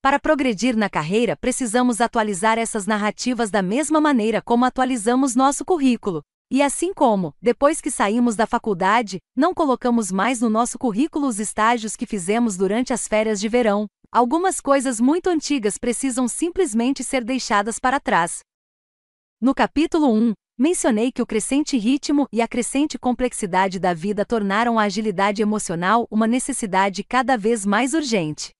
Para 0.00 0.20
progredir 0.20 0.76
na 0.76 0.88
carreira, 0.88 1.36
precisamos 1.36 2.00
atualizar 2.00 2.56
essas 2.56 2.86
narrativas 2.86 3.50
da 3.50 3.60
mesma 3.60 4.00
maneira 4.00 4.40
como 4.40 4.64
atualizamos 4.64 5.34
nosso 5.34 5.64
currículo. 5.64 6.22
E 6.50 6.62
assim 6.62 6.94
como, 6.94 7.34
depois 7.42 7.80
que 7.80 7.90
saímos 7.90 8.34
da 8.36 8.46
faculdade, 8.46 9.18
não 9.36 9.52
colocamos 9.52 10.10
mais 10.10 10.40
no 10.40 10.48
nosso 10.48 10.78
currículo 10.78 11.26
os 11.26 11.38
estágios 11.38 11.94
que 11.96 12.06
fizemos 12.06 12.56
durante 12.56 12.92
as 12.92 13.06
férias 13.06 13.38
de 13.40 13.48
verão, 13.48 13.86
algumas 14.10 14.60
coisas 14.60 15.00
muito 15.00 15.28
antigas 15.28 15.76
precisam 15.76 16.26
simplesmente 16.26 17.04
ser 17.04 17.22
deixadas 17.22 17.78
para 17.78 18.00
trás. 18.00 18.40
No 19.40 19.54
capítulo 19.54 20.10
1, 20.10 20.32
Mencionei 20.60 21.12
que 21.12 21.22
o 21.22 21.26
crescente 21.26 21.78
ritmo 21.78 22.26
e 22.32 22.42
a 22.42 22.48
crescente 22.48 22.98
complexidade 22.98 23.78
da 23.78 23.94
vida 23.94 24.24
tornaram 24.24 24.76
a 24.76 24.82
agilidade 24.82 25.40
emocional 25.40 26.04
uma 26.10 26.26
necessidade 26.26 27.04
cada 27.04 27.38
vez 27.38 27.64
mais 27.64 27.94
urgente. 27.94 28.50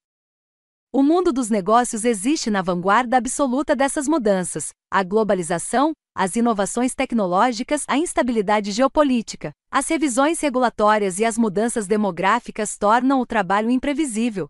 O 0.92 1.02
mundo 1.02 1.32
dos 1.32 1.50
negócios 1.50 2.04
existe 2.04 2.50
na 2.50 2.62
vanguarda 2.62 3.16
absoluta 3.16 3.74
dessas 3.74 4.06
mudanças. 4.06 4.70
A 4.88 5.02
globalização, 5.02 5.90
as 6.14 6.36
inovações 6.36 6.94
tecnológicas, 6.94 7.82
a 7.88 7.98
instabilidade 7.98 8.70
geopolítica, 8.70 9.50
as 9.68 9.88
revisões 9.88 10.38
regulatórias 10.38 11.18
e 11.18 11.24
as 11.24 11.36
mudanças 11.36 11.88
demográficas 11.88 12.78
tornam 12.78 13.20
o 13.20 13.26
trabalho 13.26 13.70
imprevisível. 13.70 14.48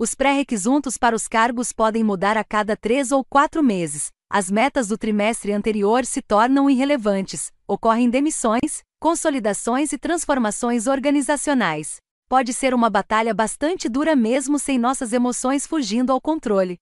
Os 0.00 0.16
pré-requisitos 0.16 0.98
para 0.98 1.14
os 1.14 1.28
cargos 1.28 1.72
podem 1.72 2.02
mudar 2.02 2.36
a 2.36 2.42
cada 2.42 2.76
três 2.76 3.12
ou 3.12 3.24
quatro 3.24 3.62
meses, 3.62 4.10
as 4.32 4.48
metas 4.48 4.86
do 4.86 4.96
trimestre 4.96 5.52
anterior 5.52 6.06
se 6.06 6.22
tornam 6.22 6.70
irrelevantes, 6.70 7.50
ocorrem 7.66 8.08
demissões, 8.08 8.84
consolidações 9.00 9.92
e 9.92 9.98
transformações 9.98 10.86
organizacionais. 10.86 11.96
Pode 12.28 12.54
ser 12.54 12.72
uma 12.72 12.88
batalha 12.88 13.34
bastante 13.34 13.88
dura 13.88 14.14
mesmo 14.14 14.56
sem 14.56 14.78
nossas 14.78 15.12
emoções 15.12 15.66
fugindo 15.66 16.12
ao 16.12 16.20
controle. 16.20 16.78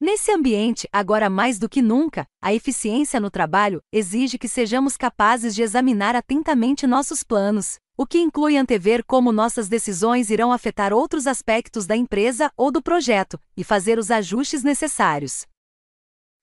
Nesse 0.00 0.30
ambiente, 0.30 0.88
agora 0.92 1.28
mais 1.28 1.58
do 1.58 1.68
que 1.68 1.82
nunca, 1.82 2.24
a 2.40 2.54
eficiência 2.54 3.18
no 3.18 3.32
trabalho 3.32 3.80
exige 3.92 4.38
que 4.38 4.46
sejamos 4.46 4.96
capazes 4.96 5.56
de 5.56 5.62
examinar 5.62 6.14
atentamente 6.14 6.86
nossos 6.86 7.24
planos, 7.24 7.78
o 7.96 8.06
que 8.06 8.18
inclui 8.18 8.56
antever 8.56 9.04
como 9.04 9.32
nossas 9.32 9.68
decisões 9.68 10.30
irão 10.30 10.52
afetar 10.52 10.92
outros 10.92 11.26
aspectos 11.26 11.84
da 11.84 11.96
empresa 11.96 12.48
ou 12.56 12.70
do 12.70 12.80
projeto, 12.80 13.40
e 13.56 13.64
fazer 13.64 13.98
os 13.98 14.10
ajustes 14.12 14.62
necessários. 14.62 15.46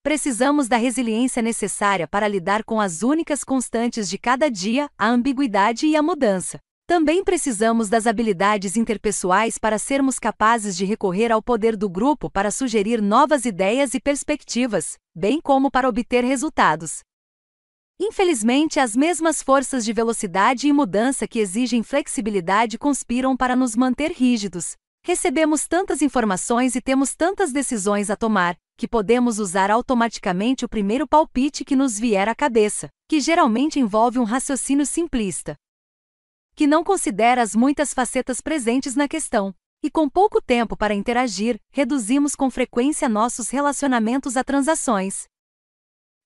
Precisamos 0.03 0.67
da 0.67 0.77
resiliência 0.77 1.43
necessária 1.43 2.07
para 2.07 2.27
lidar 2.27 2.63
com 2.63 2.81
as 2.81 3.03
únicas 3.03 3.43
constantes 3.43 4.09
de 4.09 4.17
cada 4.17 4.49
dia, 4.49 4.89
a 4.97 5.07
ambiguidade 5.07 5.85
e 5.85 5.95
a 5.95 6.01
mudança. 6.01 6.59
Também 6.87 7.23
precisamos 7.23 7.87
das 7.87 8.07
habilidades 8.07 8.75
interpessoais 8.75 9.59
para 9.59 9.77
sermos 9.77 10.17
capazes 10.17 10.75
de 10.75 10.85
recorrer 10.85 11.31
ao 11.31 11.41
poder 11.41 11.77
do 11.77 11.87
grupo 11.87 12.31
para 12.31 12.49
sugerir 12.49 12.99
novas 12.99 13.45
ideias 13.45 13.93
e 13.93 13.99
perspectivas, 13.99 14.97
bem 15.15 15.39
como 15.39 15.69
para 15.69 15.87
obter 15.87 16.23
resultados. 16.23 17.01
Infelizmente, 17.99 18.79
as 18.79 18.95
mesmas 18.95 19.43
forças 19.43 19.85
de 19.85 19.93
velocidade 19.93 20.67
e 20.67 20.73
mudança 20.73 21.27
que 21.27 21.37
exigem 21.37 21.83
flexibilidade 21.83 22.79
conspiram 22.79 23.37
para 23.37 23.55
nos 23.55 23.75
manter 23.75 24.11
rígidos. 24.11 24.75
Recebemos 25.03 25.67
tantas 25.67 26.01
informações 26.01 26.75
e 26.75 26.81
temos 26.81 27.15
tantas 27.15 27.51
decisões 27.51 28.09
a 28.09 28.15
tomar, 28.15 28.55
que 28.81 28.87
podemos 28.87 29.37
usar 29.37 29.69
automaticamente 29.69 30.65
o 30.65 30.67
primeiro 30.67 31.07
palpite 31.07 31.63
que 31.63 31.75
nos 31.75 31.99
vier 31.99 32.27
à 32.27 32.33
cabeça, 32.33 32.89
que 33.07 33.19
geralmente 33.19 33.79
envolve 33.79 34.17
um 34.17 34.23
raciocínio 34.23 34.87
simplista, 34.87 35.55
que 36.55 36.65
não 36.65 36.83
considera 36.83 37.43
as 37.43 37.55
muitas 37.55 37.93
facetas 37.93 38.41
presentes 38.41 38.95
na 38.95 39.07
questão. 39.07 39.53
E 39.83 39.91
com 39.91 40.09
pouco 40.09 40.41
tempo 40.41 40.75
para 40.75 40.95
interagir, 40.95 41.59
reduzimos 41.71 42.35
com 42.35 42.49
frequência 42.49 43.07
nossos 43.07 43.51
relacionamentos 43.51 44.35
a 44.35 44.43
transações. 44.43 45.25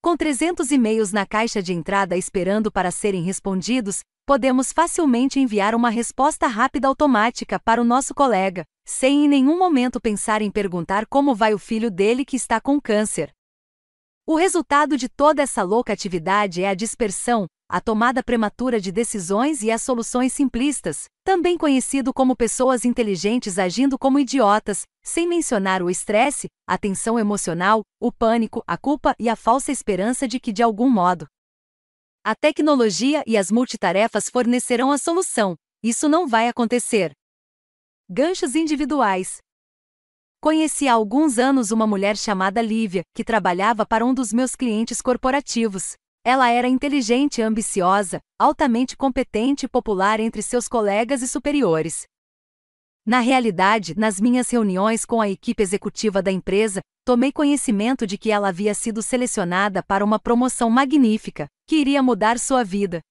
Com 0.01 0.15
300 0.15 0.71
e-mails 0.71 1.11
na 1.11 1.25
caixa 1.25 1.61
de 1.61 1.73
entrada 1.73 2.15
esperando 2.15 2.71
para 2.71 2.89
serem 2.89 3.23
respondidos, 3.23 3.99
podemos 4.25 4.73
facilmente 4.73 5.39
enviar 5.39 5.75
uma 5.75 5.89
resposta 5.89 6.47
rápida 6.47 6.87
automática 6.87 7.59
para 7.59 7.79
o 7.79 7.85
nosso 7.85 8.13
colega, 8.13 8.65
sem 8.83 9.25
em 9.25 9.27
nenhum 9.27 9.57
momento 9.57 10.01
pensar 10.01 10.41
em 10.41 10.49
perguntar 10.49 11.05
como 11.05 11.35
vai 11.35 11.53
o 11.53 11.59
filho 11.59 11.91
dele 11.91 12.25
que 12.25 12.35
está 12.35 12.59
com 12.59 12.81
câncer. 12.81 13.31
O 14.27 14.35
resultado 14.35 14.97
de 14.97 15.07
toda 15.07 15.43
essa 15.43 15.61
louca 15.61 15.93
atividade 15.93 16.63
é 16.63 16.69
a 16.69 16.73
dispersão, 16.73 17.45
a 17.69 17.79
tomada 17.79 18.23
prematura 18.23 18.81
de 18.81 18.91
decisões 18.91 19.61
e 19.61 19.69
as 19.69 19.83
soluções 19.83 20.33
simplistas, 20.33 21.05
também 21.23 21.55
conhecido 21.55 22.11
como 22.11 22.35
pessoas 22.35 22.83
inteligentes 22.83 23.59
agindo 23.59 23.97
como 23.97 24.17
idiotas, 24.17 24.81
sem 25.03 25.27
mencionar 25.27 25.83
o 25.83 25.89
estresse, 25.89 26.47
a 26.67 26.77
tensão 26.79 27.19
emocional, 27.19 27.81
o 28.01 28.11
pânico, 28.11 28.63
a 28.65 28.77
culpa 28.77 29.13
e 29.19 29.29
a 29.29 29.35
falsa 29.35 29.71
esperança 29.71 30.27
de 30.27 30.39
que, 30.39 30.51
de 30.51 30.63
algum 30.63 30.89
modo, 30.89 31.27
a 32.27 32.33
tecnologia 32.33 33.23
e 33.27 33.37
as 33.37 33.51
multitarefas 33.51 34.31
fornecerão 34.31 34.91
a 34.91 34.97
solução. 34.97 35.55
Isso 35.83 36.09
não 36.09 36.27
vai 36.27 36.47
acontecer. 36.47 37.11
Ganchos 38.09 38.55
individuais. 38.55 39.37
Conheci 40.41 40.87
há 40.87 40.93
alguns 40.93 41.37
anos 41.37 41.69
uma 41.69 41.85
mulher 41.85 42.17
chamada 42.17 42.63
Lívia, 42.63 43.03
que 43.15 43.23
trabalhava 43.23 43.85
para 43.85 44.03
um 44.03 44.11
dos 44.11 44.33
meus 44.33 44.55
clientes 44.55 45.03
corporativos. 45.03 45.93
Ela 46.25 46.49
era 46.49 46.67
inteligente 46.67 47.41
e 47.41 47.43
ambiciosa, 47.43 48.19
altamente 48.39 48.97
competente 48.97 49.67
e 49.67 49.69
popular 49.69 50.19
entre 50.19 50.41
seus 50.41 50.67
colegas 50.67 51.21
e 51.21 51.27
superiores. 51.27 52.05
Na 53.05 53.19
realidade, 53.19 53.93
nas 53.95 54.19
minhas 54.19 54.49
reuniões 54.49 55.05
com 55.05 55.21
a 55.21 55.29
equipe 55.29 55.61
executiva 55.61 56.23
da 56.23 56.31
empresa, 56.31 56.81
tomei 57.05 57.31
conhecimento 57.31 58.07
de 58.07 58.17
que 58.17 58.31
ela 58.31 58.47
havia 58.47 58.73
sido 58.73 59.03
selecionada 59.03 59.83
para 59.83 60.03
uma 60.03 60.17
promoção 60.17 60.71
magnífica, 60.71 61.47
que 61.65 61.75
iria 61.75 62.01
mudar 62.03 62.37
sua 62.37 62.63
vida. 62.63 63.01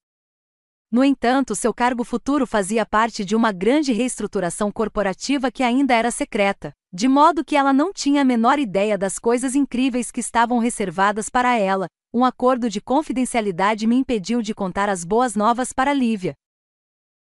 No 0.90 1.02
entanto, 1.02 1.56
seu 1.56 1.74
cargo 1.74 2.04
futuro 2.04 2.46
fazia 2.46 2.86
parte 2.86 3.24
de 3.24 3.34
uma 3.34 3.50
grande 3.50 3.92
reestruturação 3.92 4.70
corporativa 4.70 5.50
que 5.50 5.62
ainda 5.62 5.92
era 5.92 6.10
secreta, 6.10 6.72
de 6.92 7.08
modo 7.08 7.44
que 7.44 7.56
ela 7.56 7.72
não 7.72 7.92
tinha 7.92 8.22
a 8.22 8.24
menor 8.24 8.60
ideia 8.60 8.96
das 8.96 9.18
coisas 9.18 9.56
incríveis 9.56 10.12
que 10.12 10.20
estavam 10.20 10.58
reservadas 10.60 11.28
para 11.28 11.58
ela, 11.58 11.88
um 12.12 12.24
acordo 12.24 12.70
de 12.70 12.80
confidencialidade 12.80 13.88
me 13.88 13.96
impediu 13.96 14.40
de 14.40 14.54
contar 14.54 14.88
as 14.88 15.04
boas 15.04 15.34
novas 15.34 15.72
para 15.72 15.92
Lívia. 15.92 16.34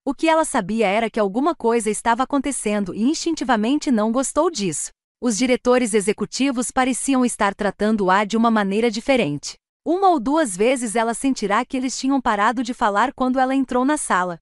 O 0.05 0.13
que 0.13 0.29
ela 0.29 0.45
sabia 0.45 0.87
era 0.87 1.09
que 1.09 1.19
alguma 1.19 1.53
coisa 1.53 1.89
estava 1.89 2.23
acontecendo 2.23 2.95
e 2.95 3.03
instintivamente 3.03 3.91
não 3.91 4.13
gostou 4.13 4.49
disso. 4.49 4.91
Os 5.19 5.37
diretores 5.37 5.93
executivos 5.93 6.71
pareciam 6.71 7.25
estar 7.25 7.53
tratando-a 7.53 8.23
de 8.23 8.37
uma 8.37 8.49
maneira 8.49 8.89
diferente. 8.89 9.57
Uma 9.89 10.09
ou 10.09 10.19
duas 10.19 10.57
vezes 10.57 10.97
ela 10.97 11.13
sentirá 11.13 11.63
que 11.63 11.77
eles 11.77 11.97
tinham 11.97 12.19
parado 12.19 12.61
de 12.61 12.73
falar 12.73 13.13
quando 13.13 13.39
ela 13.39 13.55
entrou 13.55 13.85
na 13.85 13.95
sala. 13.95 14.37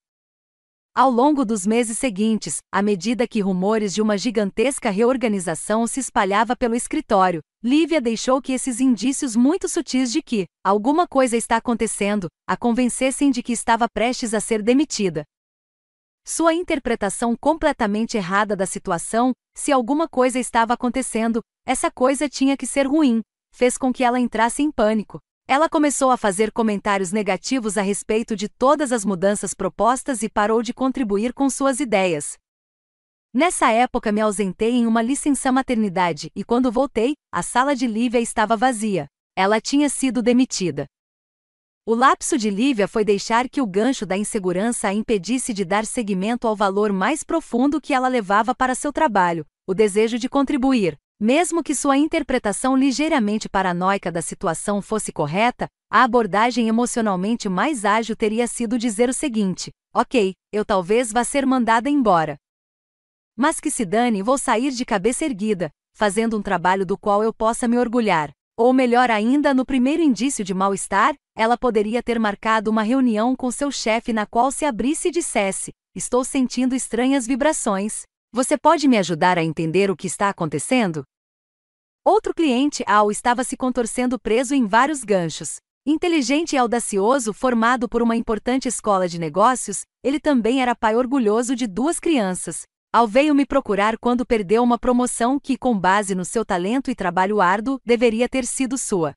Ao 0.92 1.08
longo 1.08 1.46
dos 1.46 1.68
meses 1.68 2.00
seguintes, 2.00 2.64
à 2.72 2.82
medida 2.82 3.28
que 3.28 3.42
rumores 3.42 3.94
de 3.94 4.02
uma 4.02 4.18
gigantesca 4.18 4.90
reorganização 4.90 5.86
se 5.86 6.00
espalhava 6.00 6.56
pelo 6.56 6.74
escritório, 6.74 7.42
Lívia 7.64 8.02
deixou 8.02 8.42
que 8.42 8.54
esses 8.54 8.80
indícios 8.80 9.36
muito 9.36 9.70
sutis 9.70 10.12
de 10.12 10.24
que 10.24 10.48
alguma 10.64 11.08
coisa 11.08 11.38
está 11.38 11.58
acontecendo 11.58 12.26
a 12.48 12.58
convencessem 12.58 13.30
de 13.30 13.44
que 13.44 13.54
estava 13.54 13.88
prestes 13.88 14.34
a 14.34 14.40
ser 14.40 14.64
demitida. 14.64 15.26
Sua 16.26 16.56
interpretação 16.56 17.36
completamente 17.40 18.18
errada 18.18 18.56
da 18.56 18.66
situação, 18.66 19.32
se 19.56 19.72
alguma 19.72 20.10
coisa 20.10 20.40
estava 20.40 20.74
acontecendo, 20.74 21.40
essa 21.68 21.92
coisa 21.92 22.28
tinha 22.28 22.58
que 22.58 22.66
ser 22.66 22.88
ruim, 22.88 23.22
fez 23.54 23.78
com 23.78 23.94
que 23.94 24.04
ela 24.04 24.20
entrasse 24.20 24.64
em 24.64 24.72
pânico. 24.72 25.20
Ela 25.48 25.70
começou 25.70 26.10
a 26.10 26.18
fazer 26.18 26.52
comentários 26.52 27.12
negativos 27.12 27.78
a 27.78 27.84
respeito 27.84 28.36
de 28.36 28.50
todas 28.50 28.92
as 28.92 29.06
mudanças 29.06 29.54
propostas 29.54 30.24
e 30.24 30.30
parou 30.30 30.64
de 30.64 30.74
contribuir 30.74 31.34
com 31.34 31.48
suas 31.52 31.80
ideias. 31.80 32.36
Nessa 33.32 33.72
época 33.72 34.12
me 34.12 34.22
ausentei 34.22 34.72
em 34.72 34.88
uma 34.88 35.04
licença 35.04 35.52
maternidade 35.52 36.32
e 36.36 36.44
quando 36.44 36.72
voltei, 36.72 37.14
a 37.32 37.44
sala 37.44 37.76
de 37.76 37.86
Lívia 37.86 38.20
estava 38.20 38.58
vazia. 38.58 39.08
Ela 39.36 39.62
tinha 39.62 39.88
sido 39.88 40.24
demitida. 40.24 40.88
O 41.86 41.94
lapso 41.94 42.40
de 42.40 42.50
Lívia 42.50 42.88
foi 42.88 43.06
deixar 43.06 43.48
que 43.48 43.62
o 43.62 43.68
gancho 43.68 44.04
da 44.04 44.18
insegurança 44.18 44.88
a 44.88 44.94
impedisse 44.96 45.54
de 45.54 45.64
dar 45.64 45.86
seguimento 45.86 46.48
ao 46.48 46.56
valor 46.56 46.92
mais 46.92 47.24
profundo 47.24 47.80
que 47.80 47.94
ela 47.94 48.08
levava 48.08 48.56
para 48.56 48.74
seu 48.74 48.92
trabalho, 48.92 49.46
o 49.68 49.76
desejo 49.76 50.18
de 50.18 50.28
contribuir. 50.28 50.98
Mesmo 51.26 51.64
que 51.64 51.74
sua 51.74 51.98
interpretação 51.98 52.78
ligeiramente 52.78 53.50
paranoica 53.50 54.12
da 54.12 54.22
situação 54.22 54.80
fosse 54.80 55.12
correta, 55.12 55.68
a 55.90 56.04
abordagem 56.04 56.68
emocionalmente 56.68 57.50
mais 57.50 57.84
ágil 57.84 58.16
teria 58.16 58.46
sido 58.46 58.78
dizer 58.78 59.10
o 59.10 59.14
seguinte: 59.14 59.72
Ok, 59.92 60.36
eu 60.52 60.64
talvez 60.64 61.12
vá 61.12 61.24
ser 61.24 61.44
mandada 61.44 61.90
embora. 61.90 62.38
Mas 63.36 63.60
que 63.60 63.72
se 63.72 63.84
dane, 63.84 64.22
vou 64.22 64.38
sair 64.38 64.70
de 64.70 64.86
cabeça 64.86 65.26
erguida, 65.26 65.72
fazendo 65.96 66.38
um 66.38 66.44
trabalho 66.44 66.86
do 66.86 66.96
qual 66.96 67.24
eu 67.24 67.34
possa 67.34 67.68
me 67.68 67.80
orgulhar. 67.80 68.30
Ou 68.56 68.72
melhor 68.72 69.10
ainda, 69.10 69.52
no 69.52 69.66
primeiro 69.66 70.04
indício 70.04 70.46
de 70.46 70.54
mal-estar, 70.54 71.16
ela 71.36 71.58
poderia 71.58 72.04
ter 72.04 72.20
marcado 72.20 72.70
uma 72.70 72.84
reunião 72.84 73.36
com 73.36 73.50
seu 73.50 73.72
chefe 73.72 74.14
na 74.14 74.28
qual 74.28 74.52
se 74.52 74.64
abrisse 74.64 75.08
e 75.08 75.12
dissesse: 75.12 75.72
Estou 75.96 76.24
sentindo 76.24 76.76
estranhas 76.76 77.26
vibrações. 77.26 78.04
Você 78.32 78.56
pode 78.56 78.88
me 78.88 79.00
ajudar 79.00 79.40
a 79.40 79.44
entender 79.44 79.90
o 79.90 79.96
que 79.96 80.06
está 80.06 80.30
acontecendo? 80.30 81.04
Outro 82.08 82.36
cliente, 82.36 82.84
Al, 82.86 83.10
estava 83.10 83.44
se 83.44 83.58
contorcendo 83.58 84.20
preso 84.20 84.54
em 84.54 84.68
vários 84.68 85.04
ganchos. 85.04 85.56
Inteligente 85.84 86.54
e 86.54 86.58
audacioso, 86.58 87.34
formado 87.34 87.90
por 87.90 88.00
uma 88.00 88.16
importante 88.16 88.68
escola 88.68 89.08
de 89.08 89.18
negócios, 89.18 89.82
ele 90.04 90.20
também 90.20 90.62
era 90.62 90.76
pai 90.76 90.96
orgulhoso 90.96 91.56
de 91.56 91.66
duas 91.66 92.00
crianças. 92.00 92.62
Al 92.94 93.08
veio 93.08 93.34
me 93.34 93.44
procurar 93.44 93.98
quando 93.98 94.24
perdeu 94.24 94.62
uma 94.62 94.78
promoção 94.78 95.40
que, 95.40 95.58
com 95.58 95.76
base 95.76 96.14
no 96.14 96.24
seu 96.24 96.46
talento 96.46 96.92
e 96.92 96.96
trabalho 96.96 97.42
árduo, 97.42 97.82
deveria 97.84 98.30
ter 98.30 98.46
sido 98.46 98.78
sua. 98.78 99.16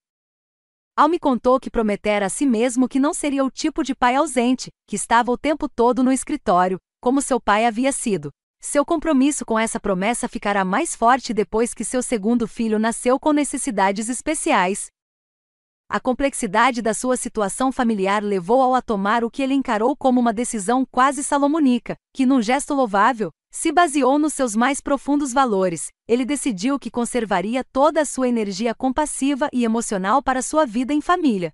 Al 0.97 1.11
me 1.11 1.19
contou 1.19 1.61
que 1.61 1.71
prometera 1.71 2.25
a 2.25 2.31
si 2.31 2.47
mesmo 2.47 2.89
que 2.89 2.99
não 2.99 3.13
seria 3.13 3.45
o 3.45 3.51
tipo 3.51 3.85
de 3.85 3.95
pai 3.95 4.15
ausente, 4.15 4.71
que 4.87 4.97
estava 4.97 5.31
o 5.31 5.37
tempo 5.37 5.69
todo 5.69 6.03
no 6.03 6.11
escritório, 6.11 6.79
como 7.03 7.21
seu 7.21 7.39
pai 7.39 7.67
havia 7.67 7.93
sido. 7.93 8.31
Seu 8.61 8.85
compromisso 8.85 9.47
com 9.47 9.59
essa 9.59 9.79
promessa 9.79 10.29
ficará 10.29 10.65
mais 10.65 10.95
forte 10.95 11.33
depois 11.33 11.73
que 11.73 11.85
seu 11.85 12.03
segundo 12.03 12.47
filho 12.49 12.79
nasceu 12.79 13.19
com 13.19 13.33
necessidades 13.33 14.09
especiais. 14.09 14.89
A 15.89 15.99
complexidade 15.99 16.83
da 16.83 16.93
sua 16.93 17.17
situação 17.17 17.73
familiar 17.73 18.23
levou-o 18.23 18.75
a 18.75 18.83
tomar 18.83 19.25
o 19.25 19.31
que 19.31 19.43
ele 19.43 19.55
encarou 19.55 19.97
como 19.97 20.21
uma 20.21 20.35
decisão 20.35 20.85
quase 20.85 21.25
salomônica, 21.25 21.97
que, 22.13 22.27
num 22.27 22.43
gesto 22.43 22.75
louvável, 22.75 23.31
se 23.51 23.73
baseou 23.73 24.19
nos 24.19 24.35
seus 24.35 24.55
mais 24.55 24.81
profundos 24.83 25.33
valores. 25.33 25.89
Ele 26.07 26.27
decidiu 26.27 26.79
que 26.79 26.91
conservaria 26.91 27.65
toda 27.65 28.03
a 28.03 28.05
sua 28.05 28.29
energia 28.29 28.75
compassiva 28.75 29.49
e 29.51 29.65
emocional 29.65 30.23
para 30.23 30.43
sua 30.43 30.67
vida 30.67 30.93
em 30.93 31.01
família. 31.01 31.53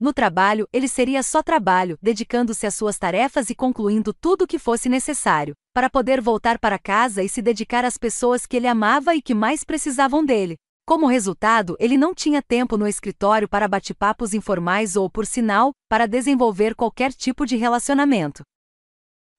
No 0.00 0.12
trabalho, 0.12 0.68
ele 0.72 0.86
seria 0.86 1.24
só 1.24 1.42
trabalho, 1.42 1.98
dedicando-se 2.00 2.66
às 2.66 2.74
suas 2.74 2.96
tarefas 2.98 3.50
e 3.50 3.54
concluindo 3.54 4.14
tudo 4.14 4.42
o 4.42 4.46
que 4.46 4.58
fosse 4.58 4.88
necessário, 4.88 5.54
para 5.74 5.90
poder 5.90 6.20
voltar 6.20 6.56
para 6.60 6.78
casa 6.78 7.20
e 7.22 7.28
se 7.28 7.42
dedicar 7.42 7.84
às 7.84 7.98
pessoas 7.98 8.46
que 8.46 8.56
ele 8.56 8.68
amava 8.68 9.16
e 9.16 9.20
que 9.20 9.34
mais 9.34 9.64
precisavam 9.64 10.24
dele. 10.24 10.56
Como 10.86 11.06
resultado, 11.08 11.76
ele 11.80 11.98
não 11.98 12.14
tinha 12.14 12.40
tempo 12.40 12.78
no 12.78 12.86
escritório 12.86 13.48
para 13.48 13.66
bate-papos 13.66 14.32
informais 14.34 14.94
ou, 14.94 15.10
por 15.10 15.26
sinal, 15.26 15.72
para 15.88 16.06
desenvolver 16.06 16.76
qualquer 16.76 17.12
tipo 17.12 17.44
de 17.44 17.56
relacionamento. 17.56 18.42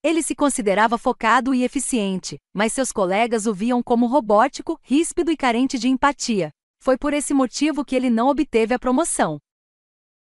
Ele 0.04 0.22
se 0.22 0.36
considerava 0.36 0.98
focado 0.98 1.54
e 1.56 1.64
eficiente, 1.64 2.38
mas 2.54 2.74
seus 2.74 2.92
colegas 2.92 3.48
o 3.48 3.54
viam 3.54 3.82
como 3.82 4.08
robótico, 4.08 4.78
ríspido 4.84 5.32
e 5.32 5.38
carente 5.38 5.80
de 5.80 5.88
empatia. 5.88 6.52
Foi 6.82 6.98
por 6.98 7.14
esse 7.14 7.34
motivo 7.34 7.84
que 7.84 7.96
ele 7.96 8.10
não 8.10 8.28
obteve 8.28 8.74
a 8.74 8.80
promoção. 8.80 9.40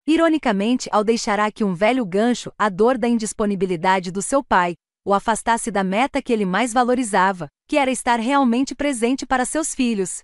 Ironicamente, 0.08 0.88
ao 0.92 1.02
deixar 1.02 1.40
aqui 1.40 1.64
um 1.64 1.74
velho 1.74 2.06
gancho, 2.06 2.52
a 2.56 2.68
dor 2.68 2.96
da 2.96 3.08
indisponibilidade 3.08 4.12
do 4.12 4.22
seu 4.22 4.42
pai, 4.42 4.74
o 5.04 5.12
afastasse 5.12 5.68
da 5.68 5.82
meta 5.82 6.22
que 6.22 6.32
ele 6.32 6.44
mais 6.44 6.72
valorizava, 6.72 7.48
que 7.66 7.76
era 7.76 7.90
estar 7.90 8.20
realmente 8.20 8.72
presente 8.72 9.26
para 9.26 9.44
seus 9.44 9.74
filhos. 9.74 10.22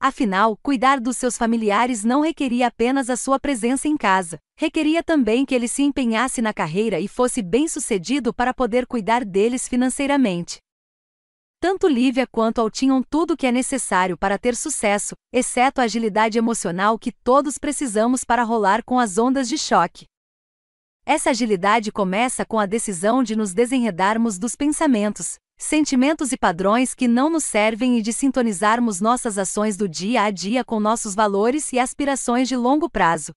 Afinal, 0.00 0.56
cuidar 0.62 1.00
dos 1.00 1.16
seus 1.16 1.36
familiares 1.36 2.04
não 2.04 2.20
requeria 2.20 2.68
apenas 2.68 3.10
a 3.10 3.16
sua 3.16 3.40
presença 3.40 3.88
em 3.88 3.96
casa, 3.96 4.38
requeria 4.56 5.02
também 5.02 5.44
que 5.44 5.54
ele 5.54 5.66
se 5.66 5.82
empenhasse 5.82 6.40
na 6.40 6.52
carreira 6.52 7.00
e 7.00 7.08
fosse 7.08 7.42
bem-sucedido 7.42 8.32
para 8.32 8.54
poder 8.54 8.86
cuidar 8.86 9.24
deles 9.24 9.66
financeiramente. 9.66 10.58
Tanto 11.58 11.88
Lívia 11.88 12.26
quanto 12.26 12.60
Al 12.60 12.70
tinham 12.70 13.02
tudo 13.02 13.32
o 13.32 13.36
que 13.36 13.46
é 13.46 13.52
necessário 13.52 14.16
para 14.16 14.38
ter 14.38 14.54
sucesso, 14.54 15.14
exceto 15.32 15.80
a 15.80 15.84
agilidade 15.84 16.36
emocional 16.36 16.98
que 16.98 17.10
todos 17.10 17.56
precisamos 17.56 18.24
para 18.24 18.42
rolar 18.42 18.84
com 18.84 18.98
as 18.98 19.16
ondas 19.16 19.48
de 19.48 19.56
choque. 19.56 20.06
Essa 21.06 21.30
agilidade 21.30 21.90
começa 21.90 22.44
com 22.44 22.58
a 22.58 22.66
decisão 22.66 23.22
de 23.22 23.34
nos 23.34 23.54
desenredarmos 23.54 24.38
dos 24.38 24.54
pensamentos, 24.54 25.38
sentimentos 25.56 26.30
e 26.30 26.36
padrões 26.36 26.94
que 26.94 27.08
não 27.08 27.30
nos 27.30 27.44
servem 27.44 27.98
e 27.98 28.02
de 28.02 28.12
sintonizarmos 28.12 29.00
nossas 29.00 29.38
ações 29.38 29.76
do 29.76 29.88
dia 29.88 30.24
a 30.24 30.30
dia 30.30 30.62
com 30.62 30.78
nossos 30.78 31.14
valores 31.14 31.72
e 31.72 31.78
aspirações 31.78 32.48
de 32.48 32.56
longo 32.56 32.90
prazo. 32.90 33.32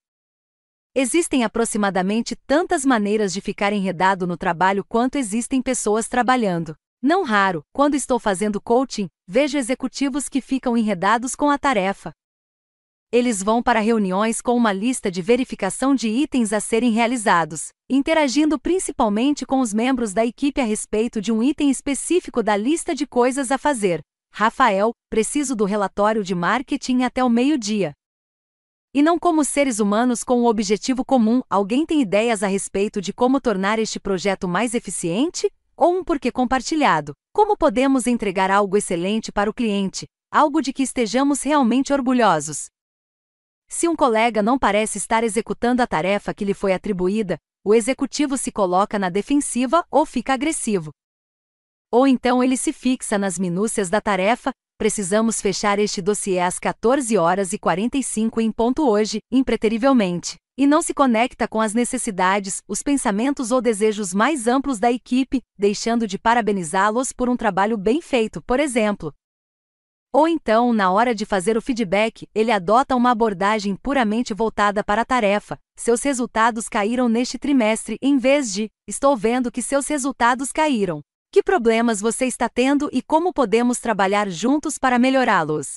Existem 0.93 1.45
aproximadamente 1.45 2.35
tantas 2.35 2.83
maneiras 2.83 3.31
de 3.31 3.39
ficar 3.39 3.71
enredado 3.71 4.27
no 4.27 4.35
trabalho 4.35 4.83
quanto 4.83 5.17
existem 5.17 5.61
pessoas 5.61 6.09
trabalhando. 6.09 6.75
Não 7.01 7.23
raro, 7.23 7.63
quando 7.71 7.95
estou 7.95 8.19
fazendo 8.19 8.59
coaching, 8.59 9.07
vejo 9.25 9.57
executivos 9.57 10.27
que 10.27 10.41
ficam 10.41 10.75
enredados 10.75 11.33
com 11.33 11.49
a 11.49 11.57
tarefa. 11.57 12.11
Eles 13.09 13.41
vão 13.41 13.63
para 13.63 13.79
reuniões 13.79 14.41
com 14.41 14.55
uma 14.55 14.73
lista 14.73 15.09
de 15.09 15.21
verificação 15.21 15.95
de 15.95 16.09
itens 16.09 16.51
a 16.51 16.59
serem 16.59 16.91
realizados, 16.91 17.69
interagindo 17.89 18.59
principalmente 18.59 19.45
com 19.45 19.61
os 19.61 19.73
membros 19.73 20.13
da 20.13 20.25
equipe 20.25 20.59
a 20.59 20.65
respeito 20.65 21.21
de 21.21 21.31
um 21.31 21.41
item 21.41 21.71
específico 21.71 22.43
da 22.43 22.57
lista 22.57 22.93
de 22.93 23.07
coisas 23.07 23.49
a 23.49 23.57
fazer. 23.57 24.01
Rafael, 24.31 24.91
preciso 25.09 25.55
do 25.55 25.63
relatório 25.63 26.23
de 26.23 26.35
marketing 26.35 27.03
até 27.03 27.23
o 27.23 27.29
meio-dia. 27.29 27.93
E 28.93 29.01
não 29.01 29.17
como 29.17 29.45
seres 29.45 29.79
humanos 29.79 30.23
com 30.23 30.41
um 30.41 30.45
objetivo 30.45 31.05
comum, 31.05 31.41
alguém 31.49 31.85
tem 31.85 32.01
ideias 32.01 32.43
a 32.43 32.47
respeito 32.47 32.99
de 32.99 33.13
como 33.13 33.39
tornar 33.39 33.79
este 33.79 33.99
projeto 33.99 34.47
mais 34.49 34.73
eficiente? 34.73 35.49
Ou 35.79 35.97
um 35.97 36.03
porquê 36.03 36.29
compartilhado? 36.29 37.13
Como 37.33 37.55
podemos 37.55 38.05
entregar 38.05 38.51
algo 38.51 38.75
excelente 38.75 39.31
para 39.31 39.49
o 39.49 39.53
cliente, 39.53 40.05
algo 40.29 40.61
de 40.61 40.73
que 40.73 40.83
estejamos 40.83 41.41
realmente 41.41 41.93
orgulhosos? 41.93 42.65
Se 43.65 43.87
um 43.87 43.95
colega 43.95 44.43
não 44.43 44.59
parece 44.59 44.97
estar 44.97 45.23
executando 45.23 45.81
a 45.81 45.87
tarefa 45.87 46.33
que 46.33 46.43
lhe 46.43 46.53
foi 46.53 46.73
atribuída, 46.73 47.37
o 47.63 47.73
executivo 47.73 48.35
se 48.35 48.51
coloca 48.51 48.99
na 48.99 49.09
defensiva 49.09 49.85
ou 49.89 50.05
fica 50.05 50.33
agressivo. 50.33 50.91
Ou 51.89 52.05
então 52.05 52.43
ele 52.43 52.57
se 52.57 52.73
fixa 52.73 53.17
nas 53.17 53.39
minúcias 53.39 53.89
da 53.89 54.01
tarefa, 54.01 54.51
precisamos 54.77 55.41
fechar 55.41 55.79
este 55.79 56.01
dossiê 56.01 56.39
às 56.39 56.59
14 56.59 57.17
horas 57.17 57.53
e 57.53 57.57
45 57.57 58.41
em 58.41 58.51
ponto 58.51 58.85
hoje, 58.85 59.19
impreterivelmente, 59.31 60.35
e 60.59 60.67
não 60.67 60.81
se 60.81 60.93
conecta 60.93 61.47
com 61.47 61.61
as 61.61 61.73
necessidades, 61.73 62.61
os 62.67 62.83
pensamentos 62.83 63.49
ou 63.49 63.61
desejos 63.61 64.13
mais 64.13 64.45
amplos 64.45 64.77
da 64.77 64.91
equipe, 64.91 65.41
deixando 65.57 66.05
de 66.05 66.19
parabenizá-los 66.19 67.13
por 67.13 67.29
um 67.29 67.37
trabalho 67.37 67.77
bem 67.77 68.01
feito, 68.01 68.41
por 68.41 68.59
exemplo, 68.59 69.13
ou 70.11 70.27
então, 70.27 70.73
na 70.73 70.91
hora 70.91 71.13
de 71.13 71.23
fazer 71.23 71.55
o 71.55 71.61
feedback, 71.61 72.27
ele 72.33 72.51
adota 72.51 72.95
uma 72.95 73.11
abordagem 73.11 73.75
puramente 73.75 74.33
voltada 74.33 74.83
para 74.83 75.03
a 75.03 75.05
tarefa. 75.05 75.59
Seus 75.77 76.01
resultados 76.01 76.67
caíram 76.67 77.07
neste 77.07 77.37
trimestre, 77.37 77.95
em 78.01 78.17
vez 78.17 78.51
de, 78.51 78.71
estou 78.87 79.15
vendo 79.15 79.51
que 79.51 79.61
seus 79.61 79.87
resultados 79.87 80.51
caíram. 80.51 81.01
Que 81.31 81.43
problemas 81.43 82.01
você 82.01 82.25
está 82.25 82.49
tendo 82.49 82.89
e 82.91 83.03
como 83.03 83.31
podemos 83.31 83.79
trabalhar 83.79 84.27
juntos 84.31 84.79
para 84.79 84.97
melhorá-los? 84.97 85.75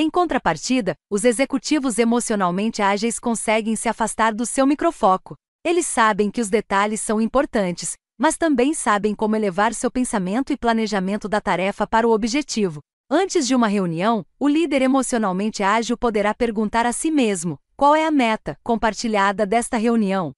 Em 0.00 0.08
contrapartida, 0.08 0.94
os 1.10 1.24
executivos 1.24 1.98
emocionalmente 1.98 2.80
ágeis 2.80 3.18
conseguem 3.18 3.74
se 3.74 3.88
afastar 3.88 4.32
do 4.32 4.46
seu 4.46 4.64
microfoco. 4.64 5.34
Eles 5.64 5.86
sabem 5.86 6.30
que 6.30 6.40
os 6.40 6.48
detalhes 6.48 7.00
são 7.00 7.20
importantes, 7.20 7.94
mas 8.16 8.36
também 8.36 8.72
sabem 8.72 9.12
como 9.12 9.34
elevar 9.34 9.74
seu 9.74 9.90
pensamento 9.90 10.52
e 10.52 10.56
planejamento 10.56 11.28
da 11.28 11.40
tarefa 11.40 11.84
para 11.84 12.06
o 12.06 12.12
objetivo. 12.12 12.78
Antes 13.10 13.44
de 13.44 13.56
uma 13.56 13.66
reunião, 13.66 14.24
o 14.38 14.46
líder 14.46 14.82
emocionalmente 14.82 15.64
ágil 15.64 15.98
poderá 15.98 16.32
perguntar 16.32 16.86
a 16.86 16.92
si 16.92 17.10
mesmo: 17.10 17.58
qual 17.76 17.96
é 17.96 18.06
a 18.06 18.10
meta 18.12 18.56
compartilhada 18.62 19.44
desta 19.44 19.76
reunião? 19.76 20.30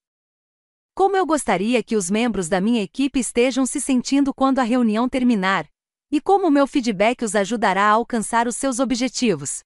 Como 0.95 1.19
eu 1.19 1.27
gostaria 1.27 1.83
que 1.83 1.97
os 1.97 2.11
membros 2.11 2.49
da 2.49 2.63
minha 2.63 2.83
equipe 2.83 3.21
estejam 3.21 3.67
se 3.67 3.79
sentindo 3.79 4.33
quando 4.33 4.59
a 4.59 4.63
reunião 4.63 5.07
terminar? 5.07 5.67
E 6.13 6.21
como 6.21 6.49
o 6.49 6.51
meu 6.51 6.67
feedback 6.67 7.25
os 7.25 7.37
ajudará 7.37 7.85
a 7.85 7.91
alcançar 7.91 8.49
os 8.49 8.57
seus 8.57 8.81
objetivos? 8.81 9.61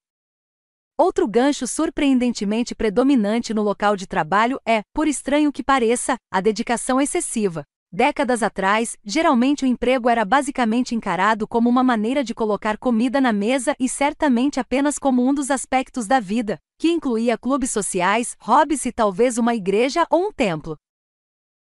Outro 0.95 1.27
gancho 1.27 1.65
surpreendentemente 1.65 2.75
predominante 2.75 3.51
no 3.51 3.63
local 3.63 3.95
de 3.95 4.05
trabalho 4.05 4.59
é, 4.63 4.83
por 4.93 5.07
estranho 5.07 5.51
que 5.51 5.63
pareça, 5.63 6.17
a 6.31 6.39
dedicação 6.39 7.01
excessiva. 7.01 7.63
Décadas 7.91 8.43
atrás, 8.43 8.95
geralmente 9.03 9.63
o 9.63 9.67
emprego 9.67 10.07
era 10.07 10.23
basicamente 10.23 10.93
encarado 10.93 11.47
como 11.47 11.67
uma 11.67 11.83
maneira 11.83 12.23
de 12.23 12.35
colocar 12.35 12.77
comida 12.77 13.19
na 13.19 13.33
mesa 13.33 13.75
e 13.79 13.89
certamente 13.89 14.59
apenas 14.59 14.99
como 14.99 15.27
um 15.27 15.33
dos 15.33 15.49
aspectos 15.49 16.05
da 16.05 16.19
vida, 16.19 16.59
que 16.77 16.91
incluía 16.91 17.39
clubes 17.39 17.71
sociais, 17.71 18.37
hobbies 18.39 18.85
e 18.85 18.91
talvez 18.91 19.39
uma 19.39 19.55
igreja 19.55 20.05
ou 20.11 20.27
um 20.27 20.31
templo. 20.31 20.77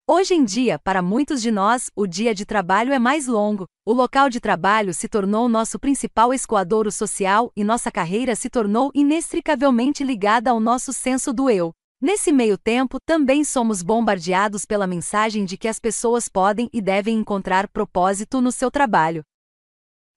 Hoje 0.07 0.35
em 0.35 0.45
dia, 0.45 0.79
para 0.79 1.01
muitos 1.01 1.41
de 1.41 1.51
nós, 1.51 1.91
o 1.97 2.07
dia 2.07 2.35
de 2.35 2.45
trabalho 2.45 2.93
é 2.93 2.99
mais 2.99 3.27
longo, 3.27 3.65
o 3.87 3.93
local 3.95 4.29
de 4.29 4.39
trabalho 4.39 4.93
se 4.93 5.09
tornou 5.09 5.49
nosso 5.49 5.79
principal 5.79 6.35
escoadouro 6.35 6.93
social 6.93 7.51
e 7.57 7.65
nossa 7.65 7.91
carreira 7.91 8.37
se 8.37 8.51
tornou 8.51 8.91
inextricavelmente 8.95 10.05
ligada 10.05 10.51
ao 10.51 10.61
nosso 10.61 10.93
senso 10.93 11.33
do 11.33 11.49
eu. 11.49 11.73
Nesse 12.03 12.33
meio 12.33 12.59
tempo, 12.59 12.99
também 13.07 13.45
somos 13.45 13.83
bombardeados 13.83 14.67
pela 14.67 14.87
mensagem 14.87 15.47
de 15.47 15.57
que 15.57 15.69
as 15.69 15.79
pessoas 15.79 16.29
podem 16.29 16.69
e 16.71 16.83
devem 16.83 17.17
encontrar 17.17 17.67
propósito 17.67 18.43
no 18.43 18.53
seu 18.53 18.71
trabalho. 18.71 19.23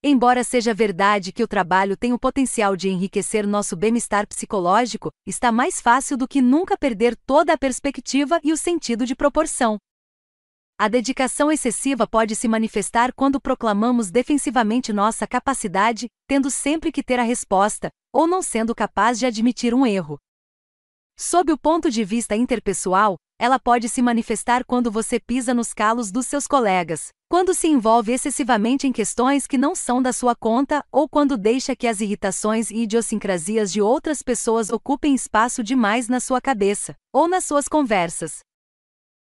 Embora 0.10 0.42
seja 0.42 0.74
verdade 0.74 1.34
que 1.34 1.44
o 1.44 1.48
trabalho 1.50 1.98
tem 1.98 2.14
o 2.14 2.18
potencial 2.18 2.78
de 2.78 2.88
enriquecer 2.88 3.46
nosso 3.46 3.76
bem-estar 3.76 4.26
psicológico, 4.26 5.12
está 5.26 5.52
mais 5.52 5.82
fácil 5.82 6.16
do 6.16 6.26
que 6.26 6.42
nunca 6.42 6.78
perder 6.78 7.14
toda 7.26 7.52
a 7.52 7.58
perspectiva 7.58 8.40
e 8.42 8.54
o 8.54 8.58
sentido 8.58 9.06
de 9.06 9.14
proporção. 9.14 9.78
A 10.80 10.88
dedicação 10.88 11.52
excessiva 11.52 12.08
pode 12.08 12.38
se 12.38 12.48
manifestar 12.48 13.12
quando 13.12 13.42
proclamamos 13.42 14.10
defensivamente 14.10 14.94
nossa 14.94 15.28
capacidade, 15.28 16.08
tendo 16.26 16.50
sempre 16.50 16.90
que 16.90 17.04
ter 17.04 17.20
a 17.20 17.24
resposta, 17.24 17.90
ou 18.14 18.26
não 18.26 18.42
sendo 18.42 18.74
capaz 18.74 19.20
de 19.20 19.26
admitir 19.26 19.74
um 19.74 19.86
erro. 19.86 20.18
Sob 21.18 21.52
o 21.52 21.58
ponto 21.58 21.92
de 21.92 22.06
vista 22.06 22.34
interpessoal, 22.34 23.18
ela 23.40 23.60
pode 23.60 23.88
se 23.88 24.02
manifestar 24.02 24.66
quando 24.66 24.92
você 24.92 25.20
pisa 25.20 25.54
nos 25.54 25.74
calos 25.74 26.12
dos 26.12 26.26
seus 26.26 26.48
colegas, 26.48 27.10
quando 27.30 27.54
se 27.54 27.68
envolve 27.68 28.12
excessivamente 28.12 28.88
em 28.88 28.92
questões 28.92 29.46
que 29.46 29.58
não 29.58 29.76
são 29.76 30.02
da 30.02 30.12
sua 30.12 30.36
conta 30.36 30.84
ou 30.92 31.08
quando 31.08 31.38
deixa 31.38 31.76
que 31.76 31.88
as 31.88 32.02
irritações 32.02 32.72
e 32.72 32.84
idiosincrasias 32.84 33.72
de 33.72 33.82
outras 33.82 34.22
pessoas 34.22 34.70
ocupem 34.70 35.14
espaço 35.14 35.64
demais 35.64 36.08
na 36.08 36.20
sua 36.20 36.42
cabeça 36.42 36.96
ou 37.14 37.28
nas 37.28 37.46
suas 37.46 37.68
conversas. 37.68 38.40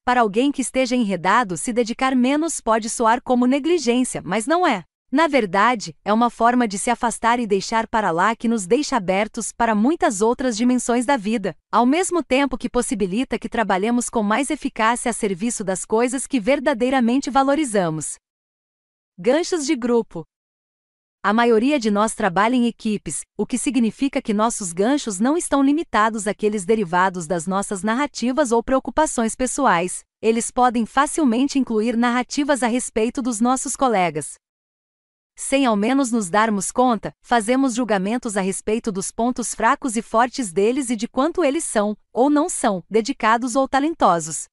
Para 0.04 0.22
alguém 0.22 0.50
que 0.50 0.62
esteja 0.62 0.96
enredado, 0.96 1.56
se 1.56 1.72
dedicar 1.72 2.16
menos 2.16 2.60
pode 2.60 2.88
soar 2.88 3.20
como 3.22 3.46
negligência, 3.46 4.22
mas 4.24 4.46
não 4.46 4.66
é. 4.66 4.84
Na 5.12 5.26
verdade, 5.26 5.96
é 6.04 6.12
uma 6.12 6.30
forma 6.30 6.68
de 6.68 6.78
se 6.78 6.88
afastar 6.88 7.40
e 7.40 7.46
deixar 7.46 7.88
para 7.88 8.12
lá 8.12 8.36
que 8.36 8.46
nos 8.46 8.64
deixa 8.64 8.96
abertos 8.96 9.50
para 9.50 9.74
muitas 9.74 10.20
outras 10.20 10.56
dimensões 10.56 11.04
da 11.04 11.16
vida, 11.16 11.56
ao 11.70 11.84
mesmo 11.84 12.22
tempo 12.22 12.56
que 12.56 12.70
possibilita 12.70 13.36
que 13.36 13.48
trabalhemos 13.48 14.08
com 14.08 14.22
mais 14.22 14.50
eficácia 14.50 15.10
a 15.10 15.12
serviço 15.12 15.64
das 15.64 15.84
coisas 15.84 16.28
que 16.28 16.38
verdadeiramente 16.38 17.28
valorizamos. 17.28 18.14
Ganchos 19.18 19.66
de 19.66 19.74
grupo. 19.74 20.24
A 21.24 21.32
maioria 21.32 21.78
de 21.78 21.90
nós 21.90 22.14
trabalha 22.14 22.54
em 22.54 22.66
equipes, 22.66 23.22
o 23.36 23.44
que 23.44 23.58
significa 23.58 24.22
que 24.22 24.32
nossos 24.32 24.72
ganchos 24.72 25.18
não 25.18 25.36
estão 25.36 25.60
limitados 25.60 26.28
àqueles 26.28 26.64
derivados 26.64 27.26
das 27.26 27.48
nossas 27.48 27.82
narrativas 27.82 28.52
ou 28.52 28.62
preocupações 28.62 29.34
pessoais. 29.34 30.04
Eles 30.22 30.52
podem 30.52 30.86
facilmente 30.86 31.58
incluir 31.58 31.96
narrativas 31.96 32.62
a 32.62 32.68
respeito 32.68 33.20
dos 33.20 33.40
nossos 33.40 33.74
colegas, 33.74 34.34
sem 35.40 35.64
ao 35.64 35.74
menos 35.74 36.12
nos 36.12 36.28
darmos 36.28 36.70
conta, 36.70 37.14
fazemos 37.22 37.74
julgamentos 37.74 38.36
a 38.36 38.42
respeito 38.42 38.92
dos 38.92 39.10
pontos 39.10 39.54
fracos 39.54 39.96
e 39.96 40.02
fortes 40.02 40.52
deles 40.52 40.90
e 40.90 40.96
de 40.96 41.08
quanto 41.08 41.42
eles 41.42 41.64
são, 41.64 41.96
ou 42.12 42.28
não 42.28 42.48
são, 42.48 42.84
dedicados 42.90 43.56
ou 43.56 43.66
talentosos. 43.66 44.44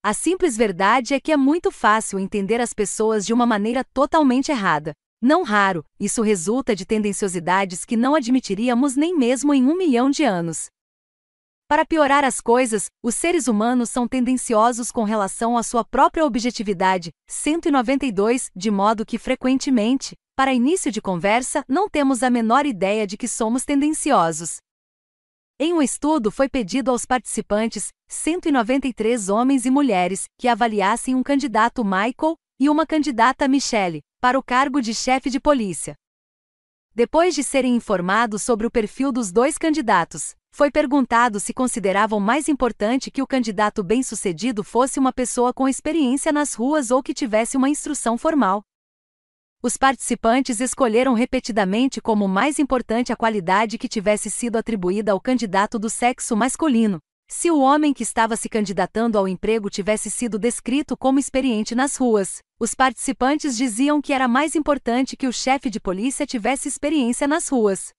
A 0.00 0.14
simples 0.14 0.56
verdade 0.56 1.14
é 1.14 1.20
que 1.20 1.32
é 1.32 1.36
muito 1.36 1.72
fácil 1.72 2.20
entender 2.20 2.60
as 2.60 2.72
pessoas 2.72 3.26
de 3.26 3.32
uma 3.32 3.44
maneira 3.44 3.82
totalmente 3.92 4.52
errada. 4.52 4.92
Não 5.20 5.42
raro, 5.42 5.84
isso 5.98 6.22
resulta 6.22 6.76
de 6.76 6.86
tendenciosidades 6.86 7.84
que 7.84 7.96
não 7.96 8.14
admitiríamos 8.14 8.94
nem 8.94 9.16
mesmo 9.16 9.52
em 9.52 9.64
um 9.64 9.76
milhão 9.76 10.08
de 10.08 10.22
anos. 10.22 10.68
Para 11.68 11.84
piorar 11.84 12.24
as 12.24 12.40
coisas, 12.40 12.86
os 13.02 13.14
seres 13.14 13.46
humanos 13.46 13.90
são 13.90 14.08
tendenciosos 14.08 14.90
com 14.90 15.04
relação 15.04 15.54
à 15.54 15.62
sua 15.62 15.84
própria 15.84 16.24
objetividade, 16.24 17.10
192, 17.28 18.50
de 18.56 18.70
modo 18.70 19.04
que 19.04 19.18
frequentemente, 19.18 20.16
para 20.34 20.54
início 20.54 20.90
de 20.90 21.02
conversa, 21.02 21.62
não 21.68 21.86
temos 21.86 22.22
a 22.22 22.30
menor 22.30 22.64
ideia 22.64 23.06
de 23.06 23.18
que 23.18 23.28
somos 23.28 23.66
tendenciosos. 23.66 24.56
Em 25.60 25.74
um 25.74 25.82
estudo 25.82 26.30
foi 26.30 26.48
pedido 26.48 26.90
aos 26.90 27.04
participantes, 27.04 27.88
193 28.08 29.28
homens 29.28 29.66
e 29.66 29.70
mulheres, 29.70 30.24
que 30.40 30.48
avaliassem 30.48 31.14
um 31.14 31.22
candidato 31.22 31.84
Michael 31.84 32.34
e 32.58 32.70
uma 32.70 32.86
candidata 32.86 33.46
Michelle 33.46 34.00
para 34.22 34.38
o 34.38 34.42
cargo 34.42 34.80
de 34.80 34.94
chefe 34.94 35.28
de 35.28 35.38
polícia. 35.38 35.94
Depois 36.94 37.34
de 37.34 37.44
serem 37.44 37.76
informados 37.76 38.40
sobre 38.40 38.66
o 38.66 38.70
perfil 38.70 39.12
dos 39.12 39.30
dois 39.30 39.58
candidatos, 39.58 40.34
Foi 40.58 40.72
perguntado 40.72 41.38
se 41.38 41.54
consideravam 41.54 42.18
mais 42.18 42.48
importante 42.48 43.12
que 43.12 43.22
o 43.22 43.26
candidato 43.28 43.80
bem-sucedido 43.80 44.64
fosse 44.64 44.98
uma 44.98 45.12
pessoa 45.12 45.54
com 45.54 45.68
experiência 45.68 46.32
nas 46.32 46.52
ruas 46.52 46.90
ou 46.90 47.00
que 47.00 47.14
tivesse 47.14 47.56
uma 47.56 47.68
instrução 47.68 48.18
formal. 48.18 48.64
Os 49.62 49.76
participantes 49.76 50.58
escolheram 50.58 51.14
repetidamente 51.14 52.00
como 52.00 52.26
mais 52.26 52.58
importante 52.58 53.12
a 53.12 53.16
qualidade 53.16 53.78
que 53.78 53.86
tivesse 53.86 54.28
sido 54.32 54.56
atribuída 54.56 55.12
ao 55.12 55.20
candidato 55.20 55.78
do 55.78 55.88
sexo 55.88 56.36
masculino. 56.36 56.98
Se 57.28 57.52
o 57.52 57.60
homem 57.60 57.94
que 57.94 58.02
estava 58.02 58.34
se 58.34 58.48
candidatando 58.48 59.16
ao 59.16 59.28
emprego 59.28 59.70
tivesse 59.70 60.10
sido 60.10 60.40
descrito 60.40 60.96
como 60.96 61.20
experiente 61.20 61.72
nas 61.76 61.94
ruas, 61.94 62.38
os 62.58 62.74
participantes 62.74 63.56
diziam 63.56 64.02
que 64.02 64.12
era 64.12 64.26
mais 64.26 64.56
importante 64.56 65.16
que 65.16 65.28
o 65.28 65.32
chefe 65.32 65.70
de 65.70 65.78
polícia 65.78 66.26
tivesse 66.26 66.66
experiência 66.66 67.28
nas 67.28 67.46
ruas. 67.46 67.96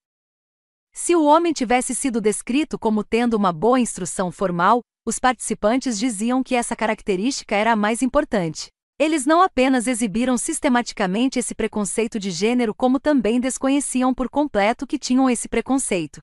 Se 1.01 1.15
o 1.15 1.23
homem 1.23 1.53
tivesse 1.53 1.95
sido 1.95 2.19
descrito 2.19 2.77
como 2.77 3.05
tendo 3.05 3.35
uma 3.35 3.53
boa 3.53 3.79
instrução 3.79 4.33
formal, 4.33 4.81
os 5.05 5.17
participantes 5.17 5.97
diziam 5.97 6.43
que 6.43 6.53
essa 6.53 6.75
característica 6.75 7.55
era 7.55 7.71
a 7.71 7.75
mais 7.75 8.01
importante. 8.01 8.67
Eles 8.99 9.25
não 9.25 9.41
apenas 9.41 9.87
exibiram 9.87 10.37
sistematicamente 10.37 11.39
esse 11.39 11.55
preconceito 11.55 12.19
de 12.19 12.29
gênero, 12.29 12.75
como 12.75 12.99
também 12.99 13.39
desconheciam 13.39 14.13
por 14.13 14.29
completo 14.29 14.85
que 14.85 14.99
tinham 14.99 15.29
esse 15.29 15.47
preconceito. 15.47 16.19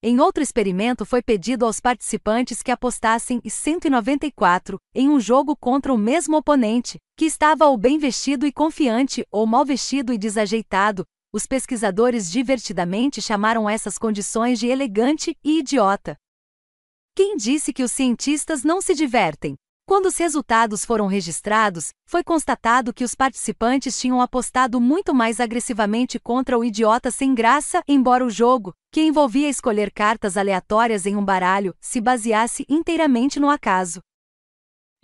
Em 0.00 0.20
outro 0.20 0.44
experimento 0.44 1.04
foi 1.04 1.20
pedido 1.20 1.66
aos 1.66 1.80
participantes 1.80 2.62
que 2.62 2.70
apostassem 2.70 3.42
194 3.44 4.78
em 4.94 5.08
um 5.08 5.18
jogo 5.18 5.56
contra 5.56 5.92
o 5.92 5.98
mesmo 5.98 6.36
oponente, 6.36 6.98
que 7.18 7.24
estava 7.24 7.66
ou 7.66 7.76
bem 7.76 7.98
vestido 7.98 8.46
e 8.46 8.52
confiante 8.52 9.26
ou 9.28 9.44
mal 9.44 9.64
vestido 9.64 10.12
e 10.12 10.18
desajeitado. 10.18 11.04
Os 11.34 11.46
pesquisadores 11.46 12.30
divertidamente 12.30 13.22
chamaram 13.22 13.68
essas 13.68 13.96
condições 13.96 14.58
de 14.58 14.66
elegante 14.66 15.34
e 15.42 15.60
idiota. 15.60 16.14
Quem 17.16 17.38
disse 17.38 17.72
que 17.72 17.82
os 17.82 17.90
cientistas 17.90 18.62
não 18.62 18.82
se 18.82 18.94
divertem? 18.94 19.56
Quando 19.86 20.06
os 20.06 20.16
resultados 20.18 20.84
foram 20.84 21.06
registrados, 21.06 21.88
foi 22.06 22.22
constatado 22.22 22.92
que 22.92 23.02
os 23.02 23.14
participantes 23.14 23.98
tinham 23.98 24.20
apostado 24.20 24.78
muito 24.78 25.14
mais 25.14 25.40
agressivamente 25.40 26.20
contra 26.20 26.58
o 26.58 26.62
idiota 26.62 27.10
sem 27.10 27.34
graça, 27.34 27.82
embora 27.88 28.26
o 28.26 28.30
jogo, 28.30 28.74
que 28.92 29.00
envolvia 29.00 29.48
escolher 29.48 29.90
cartas 29.90 30.36
aleatórias 30.36 31.06
em 31.06 31.16
um 31.16 31.24
baralho, 31.24 31.74
se 31.80 31.98
baseasse 31.98 32.66
inteiramente 32.68 33.40
no 33.40 33.48
acaso. 33.48 34.02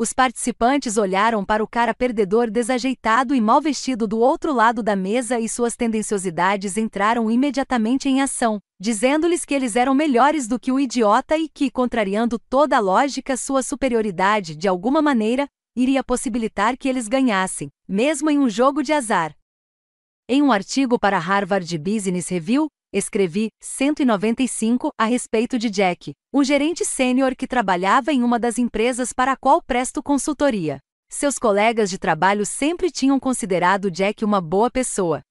Os 0.00 0.12
participantes 0.12 0.96
olharam 0.96 1.44
para 1.44 1.60
o 1.60 1.66
cara 1.66 1.92
perdedor 1.92 2.48
desajeitado 2.48 3.34
e 3.34 3.40
mal 3.40 3.60
vestido 3.60 4.06
do 4.06 4.20
outro 4.20 4.52
lado 4.52 4.80
da 4.80 4.94
mesa 4.94 5.40
e 5.40 5.48
suas 5.48 5.74
tendenciosidades 5.74 6.76
entraram 6.76 7.28
imediatamente 7.28 8.08
em 8.08 8.22
ação, 8.22 8.60
dizendo-lhes 8.80 9.44
que 9.44 9.52
eles 9.52 9.74
eram 9.74 9.96
melhores 9.96 10.46
do 10.46 10.56
que 10.56 10.70
o 10.70 10.78
idiota 10.78 11.36
e 11.36 11.48
que, 11.48 11.68
contrariando 11.68 12.38
toda 12.38 12.76
a 12.76 12.80
lógica, 12.80 13.36
sua 13.36 13.60
superioridade, 13.60 14.54
de 14.54 14.68
alguma 14.68 15.02
maneira, 15.02 15.48
iria 15.74 16.04
possibilitar 16.04 16.78
que 16.78 16.88
eles 16.88 17.08
ganhassem, 17.08 17.68
mesmo 17.88 18.30
em 18.30 18.38
um 18.38 18.48
jogo 18.48 18.84
de 18.84 18.92
azar. 18.92 19.34
Em 20.28 20.40
um 20.40 20.52
artigo 20.52 20.96
para 20.96 21.18
Harvard 21.18 21.76
Business 21.76 22.28
Review, 22.28 22.68
escrevi 22.92 23.50
195 23.60 24.90
a 24.98 25.04
respeito 25.04 25.58
de 25.58 25.68
Jack, 25.68 26.14
um 26.32 26.42
gerente 26.42 26.84
sênior 26.84 27.36
que 27.36 27.46
trabalhava 27.46 28.12
em 28.12 28.22
uma 28.22 28.38
das 28.38 28.58
empresas 28.58 29.12
para 29.12 29.32
a 29.32 29.36
qual 29.36 29.62
presto 29.62 30.02
consultoria. 30.02 30.78
Seus 31.10 31.38
colegas 31.38 31.90
de 31.90 31.98
trabalho 31.98 32.44
sempre 32.44 32.90
tinham 32.90 33.18
considerado 33.18 33.90
Jack 33.90 34.24
uma 34.24 34.40
boa 34.40 34.70
pessoa. 34.70 35.22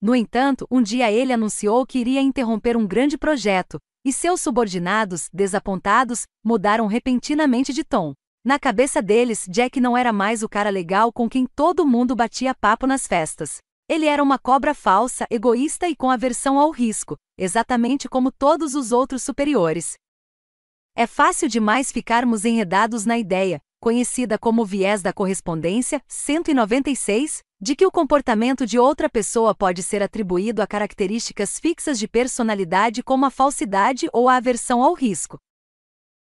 No 0.00 0.14
entanto, 0.14 0.66
um 0.70 0.80
dia 0.80 1.10
ele 1.10 1.32
anunciou 1.32 1.84
que 1.84 1.98
iria 1.98 2.20
interromper 2.20 2.76
um 2.76 2.86
grande 2.86 3.18
projeto, 3.18 3.78
e 4.04 4.12
seus 4.12 4.40
subordinados, 4.40 5.28
desapontados, 5.32 6.22
mudaram 6.44 6.86
repentinamente 6.86 7.72
de 7.72 7.82
tom. 7.82 8.14
Na 8.44 8.58
cabeça 8.58 9.02
deles, 9.02 9.46
Jack 9.50 9.80
não 9.80 9.96
era 9.96 10.12
mais 10.12 10.42
o 10.42 10.48
cara 10.48 10.70
legal 10.70 11.12
com 11.12 11.28
quem 11.28 11.46
todo 11.46 11.86
mundo 11.86 12.14
batia 12.14 12.54
papo 12.54 12.86
nas 12.86 13.06
festas. 13.06 13.58
Ele 13.88 14.04
era 14.04 14.22
uma 14.22 14.38
cobra 14.38 14.74
falsa, 14.74 15.26
egoísta 15.30 15.88
e 15.88 15.96
com 15.96 16.10
aversão 16.10 16.58
ao 16.58 16.70
risco, 16.70 17.16
exatamente 17.38 18.06
como 18.06 18.30
todos 18.30 18.74
os 18.74 18.92
outros 18.92 19.22
superiores. 19.22 19.94
É 20.94 21.06
fácil 21.06 21.48
demais 21.48 21.90
ficarmos 21.90 22.44
enredados 22.44 23.06
na 23.06 23.16
ideia, 23.16 23.62
conhecida 23.80 24.38
como 24.38 24.64
viés 24.64 25.00
da 25.00 25.10
correspondência, 25.10 26.02
196, 26.06 27.40
de 27.58 27.74
que 27.74 27.86
o 27.86 27.90
comportamento 27.90 28.66
de 28.66 28.78
outra 28.78 29.08
pessoa 29.08 29.54
pode 29.54 29.82
ser 29.82 30.02
atribuído 30.02 30.60
a 30.60 30.66
características 30.66 31.58
fixas 31.58 31.98
de 31.98 32.06
personalidade 32.06 33.02
como 33.02 33.24
a 33.24 33.30
falsidade 33.30 34.06
ou 34.12 34.28
a 34.28 34.36
aversão 34.36 34.82
ao 34.82 34.92
risco. 34.92 35.38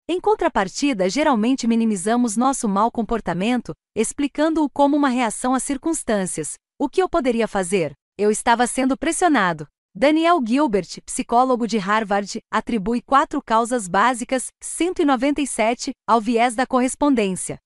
Em 0.06 0.20
contrapartida, 0.20 1.08
geralmente 1.10 1.66
minimizamos 1.66 2.36
nosso 2.36 2.68
mau 2.68 2.90
comportamento, 2.90 3.74
explicando-o 3.96 4.70
como 4.70 4.96
uma 4.96 5.08
reação 5.08 5.54
às 5.54 5.64
circunstâncias, 5.64 6.54
o 6.78 6.88
que 6.88 7.02
eu 7.02 7.08
poderia 7.08 7.48
fazer? 7.48 7.92
Eu 8.16 8.30
estava 8.30 8.66
sendo 8.66 8.96
pressionado. 8.96 9.66
Daniel 9.94 10.38
Gilbert, 10.46 11.02
psicólogo 11.04 11.66
de 11.66 11.76
Harvard, 11.76 12.38
atribui 12.50 13.02
quatro 13.02 13.42
causas 13.42 13.88
básicas, 13.88 14.52
197, 14.60 15.90
ao 16.06 16.20
viés 16.20 16.54
da 16.54 16.66
correspondência. 16.66 17.58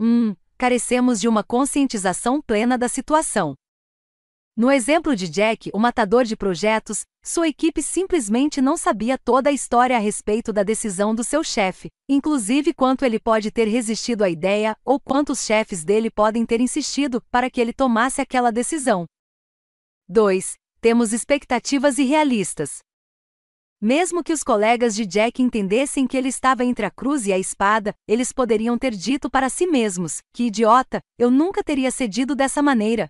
1. 0.00 0.04
Um, 0.04 0.36
carecemos 0.56 1.20
de 1.20 1.28
uma 1.28 1.44
conscientização 1.44 2.42
plena 2.42 2.76
da 2.76 2.88
situação. 2.88 3.54
No 4.58 4.72
exemplo 4.72 5.14
de 5.14 5.28
Jack, 5.28 5.70
o 5.72 5.78
matador 5.78 6.24
de 6.24 6.36
projetos, 6.36 7.04
sua 7.24 7.46
equipe 7.46 7.80
simplesmente 7.80 8.60
não 8.60 8.76
sabia 8.76 9.16
toda 9.16 9.50
a 9.50 9.52
história 9.52 9.94
a 9.94 10.00
respeito 10.00 10.52
da 10.52 10.64
decisão 10.64 11.14
do 11.14 11.22
seu 11.22 11.44
chefe, 11.44 11.90
inclusive 12.08 12.74
quanto 12.74 13.04
ele 13.04 13.20
pode 13.20 13.52
ter 13.52 13.68
resistido 13.68 14.24
à 14.24 14.28
ideia 14.28 14.76
ou 14.84 14.98
quantos 14.98 15.44
chefes 15.44 15.84
dele 15.84 16.10
podem 16.10 16.44
ter 16.44 16.60
insistido 16.60 17.22
para 17.30 17.48
que 17.48 17.60
ele 17.60 17.72
tomasse 17.72 18.20
aquela 18.20 18.50
decisão. 18.50 19.06
2. 20.08 20.56
Temos 20.80 21.12
expectativas 21.12 21.96
irrealistas. 21.96 22.78
Mesmo 23.80 24.24
que 24.24 24.32
os 24.32 24.42
colegas 24.42 24.92
de 24.96 25.06
Jack 25.06 25.40
entendessem 25.40 26.04
que 26.04 26.16
ele 26.16 26.30
estava 26.30 26.64
entre 26.64 26.84
a 26.84 26.90
cruz 26.90 27.28
e 27.28 27.32
a 27.32 27.38
espada, 27.38 27.94
eles 28.08 28.32
poderiam 28.32 28.76
ter 28.76 28.90
dito 28.90 29.30
para 29.30 29.48
si 29.48 29.68
mesmos: 29.68 30.18
que 30.34 30.46
idiota, 30.48 31.00
eu 31.16 31.30
nunca 31.30 31.62
teria 31.62 31.92
cedido 31.92 32.34
dessa 32.34 32.60
maneira. 32.60 33.08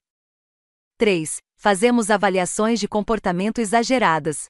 3. 0.99 1.39
Fazemos 1.57 2.11
avaliações 2.11 2.81
de 2.81 2.89
comportamento 2.89 3.61
exageradas. 3.61 4.47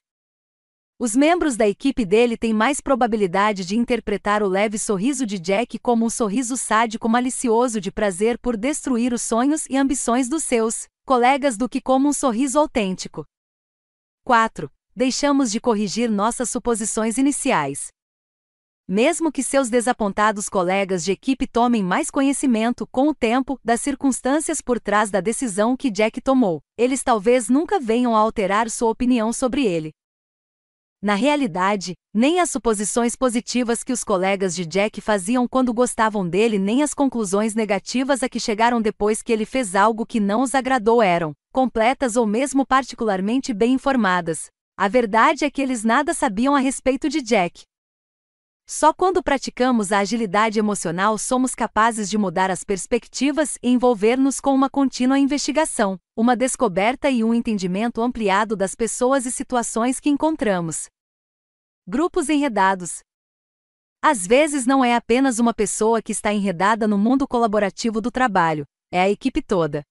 Os 0.97 1.15
membros 1.15 1.55
da 1.55 1.69
equipe 1.69 2.03
dele 2.03 2.35
têm 2.35 2.53
mais 2.53 2.81
probabilidade 2.81 3.63
de 3.63 3.77
interpretar 3.77 4.41
o 4.41 4.47
leve 4.47 4.79
sorriso 4.79 5.27
de 5.27 5.37
Jack 5.37 5.77
como 5.77 6.07
um 6.07 6.09
sorriso 6.09 6.57
sádico 6.57 7.07
malicioso 7.07 7.79
de 7.79 7.91
prazer 7.91 8.39
por 8.39 8.57
destruir 8.57 9.13
os 9.13 9.21
sonhos 9.21 9.67
e 9.69 9.77
ambições 9.77 10.27
dos 10.27 10.43
seus 10.43 10.87
colegas 11.05 11.55
do 11.55 11.69
que 11.69 11.79
como 11.79 12.09
um 12.09 12.13
sorriso 12.13 12.57
autêntico. 12.57 13.23
4. 14.25 14.71
Deixamos 14.95 15.51
de 15.51 15.61
corrigir 15.61 16.09
nossas 16.09 16.49
suposições 16.49 17.19
iniciais. 17.19 17.89
Mesmo 18.91 19.31
que 19.31 19.43
seus 19.43 19.69
desapontados 19.69 20.49
colegas 20.49 21.05
de 21.05 21.11
equipe 21.11 21.45
tomem 21.45 21.83
mais 21.83 22.09
conhecimento, 22.09 22.87
com 22.87 23.09
o 23.09 23.13
tempo, 23.13 23.59
das 23.63 23.81
circunstâncias 23.81 24.61
por 24.61 24.79
trás 24.79 25.11
da 25.11 25.21
decisão 25.21 25.77
que 25.77 25.91
Jack 25.91 26.19
tomou, 26.19 26.59
eles 26.75 27.03
talvez 27.03 27.49
nunca 27.49 27.79
venham 27.79 28.15
a 28.15 28.19
alterar 28.19 28.67
sua 28.67 28.89
opinião 28.89 29.31
sobre 29.31 29.63
ele. 29.63 29.91
Na 30.99 31.13
realidade, 31.13 31.93
nem 32.11 32.39
as 32.39 32.49
suposições 32.49 33.15
positivas 33.15 33.83
que 33.83 33.93
os 33.93 34.03
colegas 34.03 34.55
de 34.55 34.65
Jack 34.65 34.99
faziam 35.01 35.47
quando 35.47 35.71
gostavam 35.71 36.27
dele, 36.27 36.57
nem 36.57 36.81
as 36.81 36.91
conclusões 36.91 37.53
negativas 37.53 38.23
a 38.23 38.27
que 38.27 38.39
chegaram 38.39 38.81
depois 38.81 39.21
que 39.21 39.31
ele 39.31 39.45
fez 39.45 39.75
algo 39.75 40.03
que 40.03 40.19
não 40.19 40.41
os 40.41 40.55
agradou 40.55 40.99
eram 40.99 41.35
completas 41.53 42.15
ou 42.15 42.25
mesmo 42.25 42.65
particularmente 42.65 43.53
bem 43.53 43.73
informadas. 43.73 44.47
A 44.75 44.87
verdade 44.87 45.45
é 45.45 45.51
que 45.51 45.61
eles 45.61 45.83
nada 45.83 46.11
sabiam 46.11 46.55
a 46.55 46.59
respeito 46.59 47.07
de 47.07 47.21
Jack. 47.21 47.69
Só 48.71 48.93
quando 48.93 49.23
praticamos 49.23 49.91
a 49.91 49.97
agilidade 49.97 50.59
emocional 50.59 51.17
somos 51.17 51.55
capazes 51.55 52.07
de 52.07 52.19
mudar 52.19 52.51
as 52.51 52.63
perspectivas 52.63 53.57
e 53.63 53.69
envolver-nos 53.69 54.39
com 54.39 54.53
uma 54.53 54.69
contínua 54.69 55.17
investigação, 55.17 55.99
uma 56.15 56.35
descoberta 56.35 57.09
e 57.09 57.23
um 57.23 57.33
entendimento 57.33 57.99
ampliado 57.99 58.55
das 58.55 58.75
pessoas 58.75 59.25
e 59.25 59.31
situações 59.31 59.99
que 59.99 60.07
encontramos. 60.07 60.85
Grupos 61.87 62.29
enredados. 62.29 62.99
Às 64.03 64.27
vezes 64.27 64.67
não 64.67 64.85
é 64.85 64.93
apenas 64.93 65.39
uma 65.39 65.51
pessoa 65.51 65.99
que 65.99 66.11
está 66.11 66.31
enredada 66.31 66.87
no 66.87 66.95
mundo 66.95 67.27
colaborativo 67.27 67.99
do 67.99 68.11
trabalho, 68.11 68.65
é 68.91 69.01
a 69.01 69.09
equipe 69.09 69.41
toda. 69.41 69.81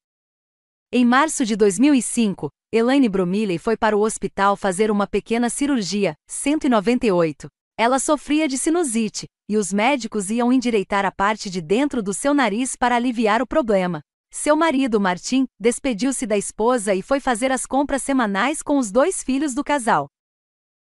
Em 0.92 1.04
março 1.04 1.44
de 1.44 1.56
2005, 1.56 2.48
Elaine 2.72 3.08
Bromiley 3.08 3.58
foi 3.58 3.76
para 3.76 3.96
o 3.96 4.02
hospital 4.02 4.56
fazer 4.56 4.88
uma 4.88 5.08
pequena 5.08 5.50
cirurgia, 5.50 6.14
198. 6.28 7.48
Ela 7.80 8.00
sofria 8.00 8.48
de 8.48 8.58
sinusite, 8.58 9.28
e 9.48 9.56
os 9.56 9.72
médicos 9.72 10.30
iam 10.30 10.52
endireitar 10.52 11.06
a 11.06 11.12
parte 11.12 11.48
de 11.48 11.60
dentro 11.60 12.02
do 12.02 12.12
seu 12.12 12.34
nariz 12.34 12.74
para 12.74 12.96
aliviar 12.96 13.40
o 13.40 13.46
problema. 13.46 14.00
Seu 14.32 14.56
marido, 14.56 14.98
Martin, 14.98 15.46
despediu-se 15.60 16.26
da 16.26 16.36
esposa 16.36 16.92
e 16.92 17.02
foi 17.02 17.20
fazer 17.20 17.52
as 17.52 17.64
compras 17.64 18.02
semanais 18.02 18.62
com 18.62 18.78
os 18.78 18.90
dois 18.90 19.22
filhos 19.22 19.54
do 19.54 19.62
casal. 19.62 20.08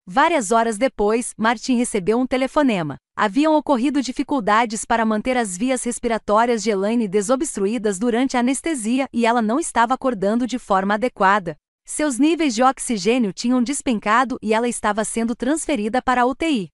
Várias 0.08 0.54
horas 0.54 0.78
depois, 0.78 1.34
Martin 1.38 1.76
recebeu 1.76 2.18
um 2.18 2.26
telefonema. 2.26 2.96
Haviam 3.14 3.58
ocorrido 3.58 4.02
dificuldades 4.02 4.86
para 4.86 5.06
manter 5.06 5.36
as 5.36 5.58
vias 5.58 5.84
respiratórias 5.84 6.64
de 6.64 6.70
Elaine 6.70 7.10
desobstruídas 7.10 8.00
durante 8.00 8.38
a 8.38 8.40
anestesia 8.40 9.10
e 9.12 9.26
ela 9.26 9.42
não 9.42 9.60
estava 9.60 9.96
acordando 9.96 10.48
de 10.48 10.58
forma 10.58 10.94
adequada. 10.94 11.58
Seus 11.92 12.20
níveis 12.20 12.54
de 12.54 12.62
oxigênio 12.62 13.34
tinham 13.34 13.64
despencado 13.64 14.38
e 14.44 14.54
ela 14.54 14.70
estava 14.70 15.04
sendo 15.04 15.36
transferida 15.36 16.04
para 16.04 16.22
a 16.22 16.26
UTI. 16.28 16.70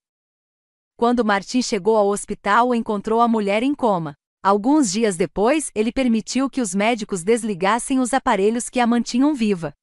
Quando 0.97 1.23
Martin 1.23 1.61
chegou 1.61 1.95
ao 1.95 2.09
hospital, 2.09 2.75
encontrou 2.75 3.21
a 3.21 3.27
mulher 3.27 3.63
em 3.63 3.73
coma. 3.73 4.13
Alguns 4.43 4.91
dias 4.91 5.15
depois, 5.15 5.71
ele 5.73 5.89
permitiu 5.89 6.49
que 6.49 6.59
os 6.59 6.75
médicos 6.75 7.23
desligassem 7.23 7.97
os 7.97 8.13
aparelhos 8.13 8.69
que 8.69 8.77
a 8.77 8.85
mantinham 8.85 9.33
viva. 9.33 9.73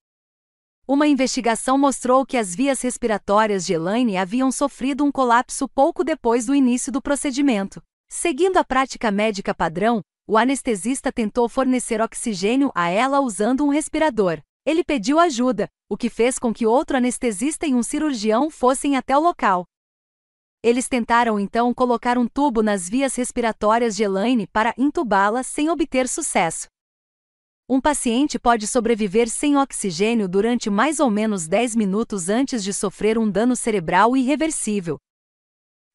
Uma 0.86 1.06
investigação 1.06 1.78
mostrou 1.78 2.26
que 2.26 2.36
as 2.36 2.54
vias 2.54 2.82
respiratórias 2.82 3.64
de 3.64 3.72
Elaine 3.72 4.18
haviam 4.18 4.52
sofrido 4.52 5.02
um 5.02 5.10
colapso 5.10 5.66
pouco 5.66 6.04
depois 6.04 6.44
do 6.44 6.54
início 6.54 6.92
do 6.92 7.00
procedimento. 7.00 7.82
Seguindo 8.06 8.58
a 8.58 8.64
prática 8.64 9.10
médica 9.10 9.54
padrão, 9.54 10.02
o 10.26 10.36
anestesista 10.36 11.10
tentou 11.10 11.48
fornecer 11.48 12.02
oxigênio 12.02 12.70
a 12.74 12.90
ela 12.90 13.20
usando 13.20 13.64
um 13.64 13.70
respirador. 13.70 14.42
Ele 14.64 14.84
pediu 14.84 15.18
ajuda, 15.18 15.68
o 15.88 15.96
que 15.96 16.08
fez 16.08 16.38
com 16.38 16.54
que 16.54 16.64
outro 16.64 16.96
anestesista 16.96 17.66
e 17.66 17.74
um 17.74 17.82
cirurgião 17.82 18.48
fossem 18.48 18.96
até 18.96 19.16
o 19.16 19.20
local. 19.20 19.64
Eles 20.62 20.88
tentaram 20.88 21.40
então 21.40 21.74
colocar 21.74 22.16
um 22.16 22.28
tubo 22.28 22.62
nas 22.62 22.88
vias 22.88 23.16
respiratórias 23.16 23.96
de 23.96 24.04
Elaine 24.04 24.46
para 24.46 24.72
intubá-la 24.78 25.42
sem 25.42 25.68
obter 25.68 26.08
sucesso. 26.08 26.68
Um 27.68 27.80
paciente 27.80 28.38
pode 28.38 28.68
sobreviver 28.68 29.28
sem 29.28 29.56
oxigênio 29.56 30.28
durante 30.28 30.70
mais 30.70 31.00
ou 31.00 31.10
menos 31.10 31.48
10 31.48 31.74
minutos 31.74 32.28
antes 32.28 32.62
de 32.62 32.72
sofrer 32.72 33.18
um 33.18 33.28
dano 33.28 33.56
cerebral 33.56 34.16
irreversível. 34.16 34.96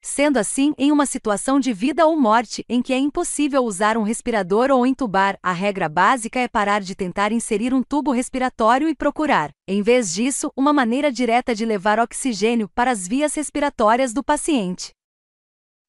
Sendo 0.09 0.38
assim, 0.38 0.73
em 0.77 0.90
uma 0.90 1.06
situação 1.06 1.59
de 1.59 1.73
vida 1.73 2.07
ou 2.07 2.17
morte 2.17 2.63
em 2.69 2.81
que 2.81 2.93
é 2.93 2.97
impossível 2.97 3.65
usar 3.65 3.97
um 3.97 4.03
respirador 4.03 4.72
ou 4.72 4.85
entubar, 4.85 5.38
a 5.43 5.51
regra 5.51 5.90
básica 5.90 6.40
é 6.40 6.47
parar 6.47 6.79
de 6.79 6.95
tentar 6.95 7.33
inserir 7.33 7.73
um 7.73 7.83
tubo 7.83 8.13
respiratório 8.13 8.88
e 8.88 8.95
procurar, 8.95 9.51
em 9.67 9.81
vez 9.81 10.13
disso, 10.13 10.49
uma 10.56 10.72
maneira 10.72 11.11
direta 11.11 11.53
de 11.53 11.65
levar 11.65 11.99
oxigênio 11.99 12.69
para 12.73 12.90
as 12.90 13.06
vias 13.06 13.35
respiratórias 13.35 14.13
do 14.13 14.23
paciente. 14.23 14.91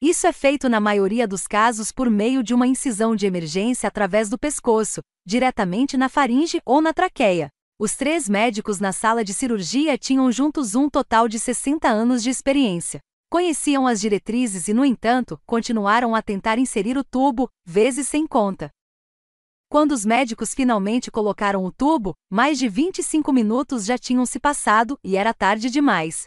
Isso 0.03 0.27
é 0.27 0.33
feito 0.33 0.69
na 0.69 0.81
maioria 0.81 1.27
dos 1.27 1.47
casos 1.47 1.93
por 1.93 2.11
meio 2.11 2.43
de 2.43 2.53
uma 2.53 2.67
incisão 2.67 3.15
de 3.15 3.25
emergência 3.25 3.87
através 3.87 4.29
do 4.29 4.37
pescoço, 4.37 5.01
diretamente 5.25 5.97
na 5.97 6.09
faringe 6.09 6.61
ou 6.67 6.83
na 6.83 6.93
traqueia. 6.93 7.51
Os 7.79 7.95
três 7.95 8.29
médicos 8.29 8.81
na 8.81 8.91
sala 8.91 9.23
de 9.23 9.33
cirurgia 9.33 9.97
tinham 9.97 10.31
juntos 10.33 10.75
um 10.75 10.91
total 10.91 11.29
de 11.29 11.39
60 11.39 11.89
anos 11.89 12.21
de 12.21 12.31
experiência. 12.31 12.99
Conheciam 13.31 13.87
as 13.87 14.01
diretrizes 14.01 14.69
e, 14.69 14.75
no 14.75 14.85
entanto, 14.85 15.39
continuaram 15.45 16.15
a 16.15 16.23
tentar 16.23 16.59
inserir 16.59 16.97
o 16.97 17.05
tubo, 17.05 17.51
vezes 17.63 18.09
sem 18.09 18.27
conta. 18.27 18.71
Quando 19.71 19.93
os 19.93 20.03
médicos 20.03 20.55
finalmente 20.55 21.11
colocaram 21.11 21.63
o 21.63 21.71
tubo, 21.71 22.15
mais 22.31 22.59
de 22.59 22.71
25 22.71 23.31
minutos 23.31 23.85
já 23.85 23.99
tinham 23.99 24.25
se 24.25 24.41
passado 24.41 24.99
e 25.05 25.15
era 25.15 25.35
tarde 25.35 25.69
demais. 25.69 26.25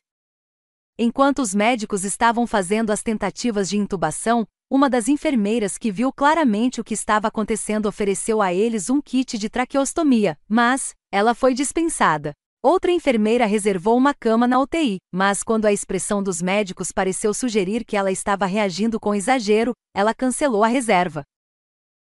Enquanto 0.95 1.39
os 1.39 1.55
médicos 1.55 2.03
estavam 2.03 2.45
fazendo 2.45 2.91
as 2.91 3.01
tentativas 3.01 3.67
de 3.67 3.77
intubação, 3.77 4.47
uma 4.69 4.87
das 4.87 5.07
enfermeiras 5.07 5.79
que 5.79 5.91
viu 5.91 6.13
claramente 6.13 6.79
o 6.79 6.83
que 6.83 6.93
estava 6.93 7.27
acontecendo 7.27 7.87
ofereceu 7.87 8.43
a 8.43 8.53
eles 8.53 8.91
um 8.91 9.01
kit 9.01 9.39
de 9.39 9.49
traqueostomia, 9.49 10.37
mas 10.47 10.93
ela 11.11 11.33
foi 11.33 11.55
dispensada. 11.55 12.33
Outra 12.63 12.91
enfermeira 12.91 13.47
reservou 13.47 13.97
uma 13.97 14.13
cama 14.13 14.47
na 14.47 14.59
UTI, 14.59 14.99
mas 15.11 15.41
quando 15.41 15.65
a 15.65 15.73
expressão 15.73 16.21
dos 16.21 16.43
médicos 16.43 16.91
pareceu 16.91 17.33
sugerir 17.33 17.83
que 17.83 17.97
ela 17.97 18.11
estava 18.11 18.45
reagindo 18.45 18.99
com 18.99 19.15
exagero, 19.15 19.73
ela 19.95 20.13
cancelou 20.13 20.63
a 20.63 20.67
reserva. 20.67 21.23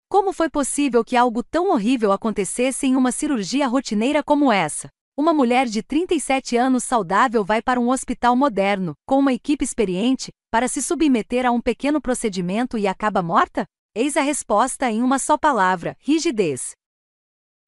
Como 0.09 0.31
foi 0.31 0.49
possível 0.49 1.03
que 1.03 1.17
algo 1.17 1.43
tão 1.43 1.71
horrível 1.71 2.13
acontecesse 2.13 2.87
em 2.87 2.95
uma 2.95 3.11
cirurgia 3.11 3.67
rotineira 3.67 4.23
como 4.23 4.49
essa? 4.49 4.87
Uma 5.17 5.33
mulher 5.33 5.65
de 5.65 5.83
37 5.83 6.55
anos 6.55 6.85
saudável 6.85 7.43
vai 7.43 7.61
para 7.61 7.77
um 7.77 7.89
hospital 7.89 8.33
moderno, 8.33 8.93
com 9.05 9.19
uma 9.19 9.33
equipe 9.33 9.65
experiente, 9.65 10.31
para 10.49 10.69
se 10.69 10.81
submeter 10.81 11.45
a 11.45 11.51
um 11.51 11.59
pequeno 11.59 11.99
procedimento 11.99 12.77
e 12.77 12.87
acaba 12.87 13.21
morta? 13.21 13.65
Eis 13.93 14.15
a 14.15 14.21
resposta 14.21 14.89
em 14.89 15.03
uma 15.03 15.19
só 15.19 15.37
palavra: 15.37 15.97
rigidez. 15.99 16.71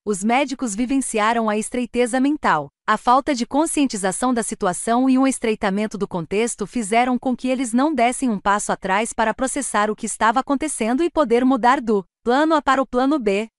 Os 0.06 0.24
médicos 0.24 0.74
vivenciaram 0.74 1.50
a 1.50 1.58
estreiteza 1.58 2.20
mental. 2.20 2.70
A 2.88 2.98
falta 2.98 3.36
de 3.36 3.46
conscientização 3.46 4.34
da 4.34 4.42
situação 4.42 5.10
e 5.10 5.18
um 5.18 5.28
estreitamento 5.28 5.98
do 5.98 6.08
contexto 6.08 6.66
fizeram 6.66 7.20
com 7.20 7.36
que 7.36 7.48
eles 7.48 7.74
não 7.74 7.94
dessem 7.94 8.30
um 8.30 8.40
passo 8.40 8.72
atrás 8.72 9.14
para 9.14 9.34
processar 9.34 9.90
o 9.92 9.96
que 9.96 10.06
estava 10.06 10.40
acontecendo 10.40 11.04
e 11.04 11.10
poder 11.10 11.46
mudar 11.46 11.82
do 11.82 12.04
plano 12.24 12.56
A 12.56 12.62
para 12.62 12.82
o 12.82 12.88
plano 12.88 13.20
B, 13.20 13.50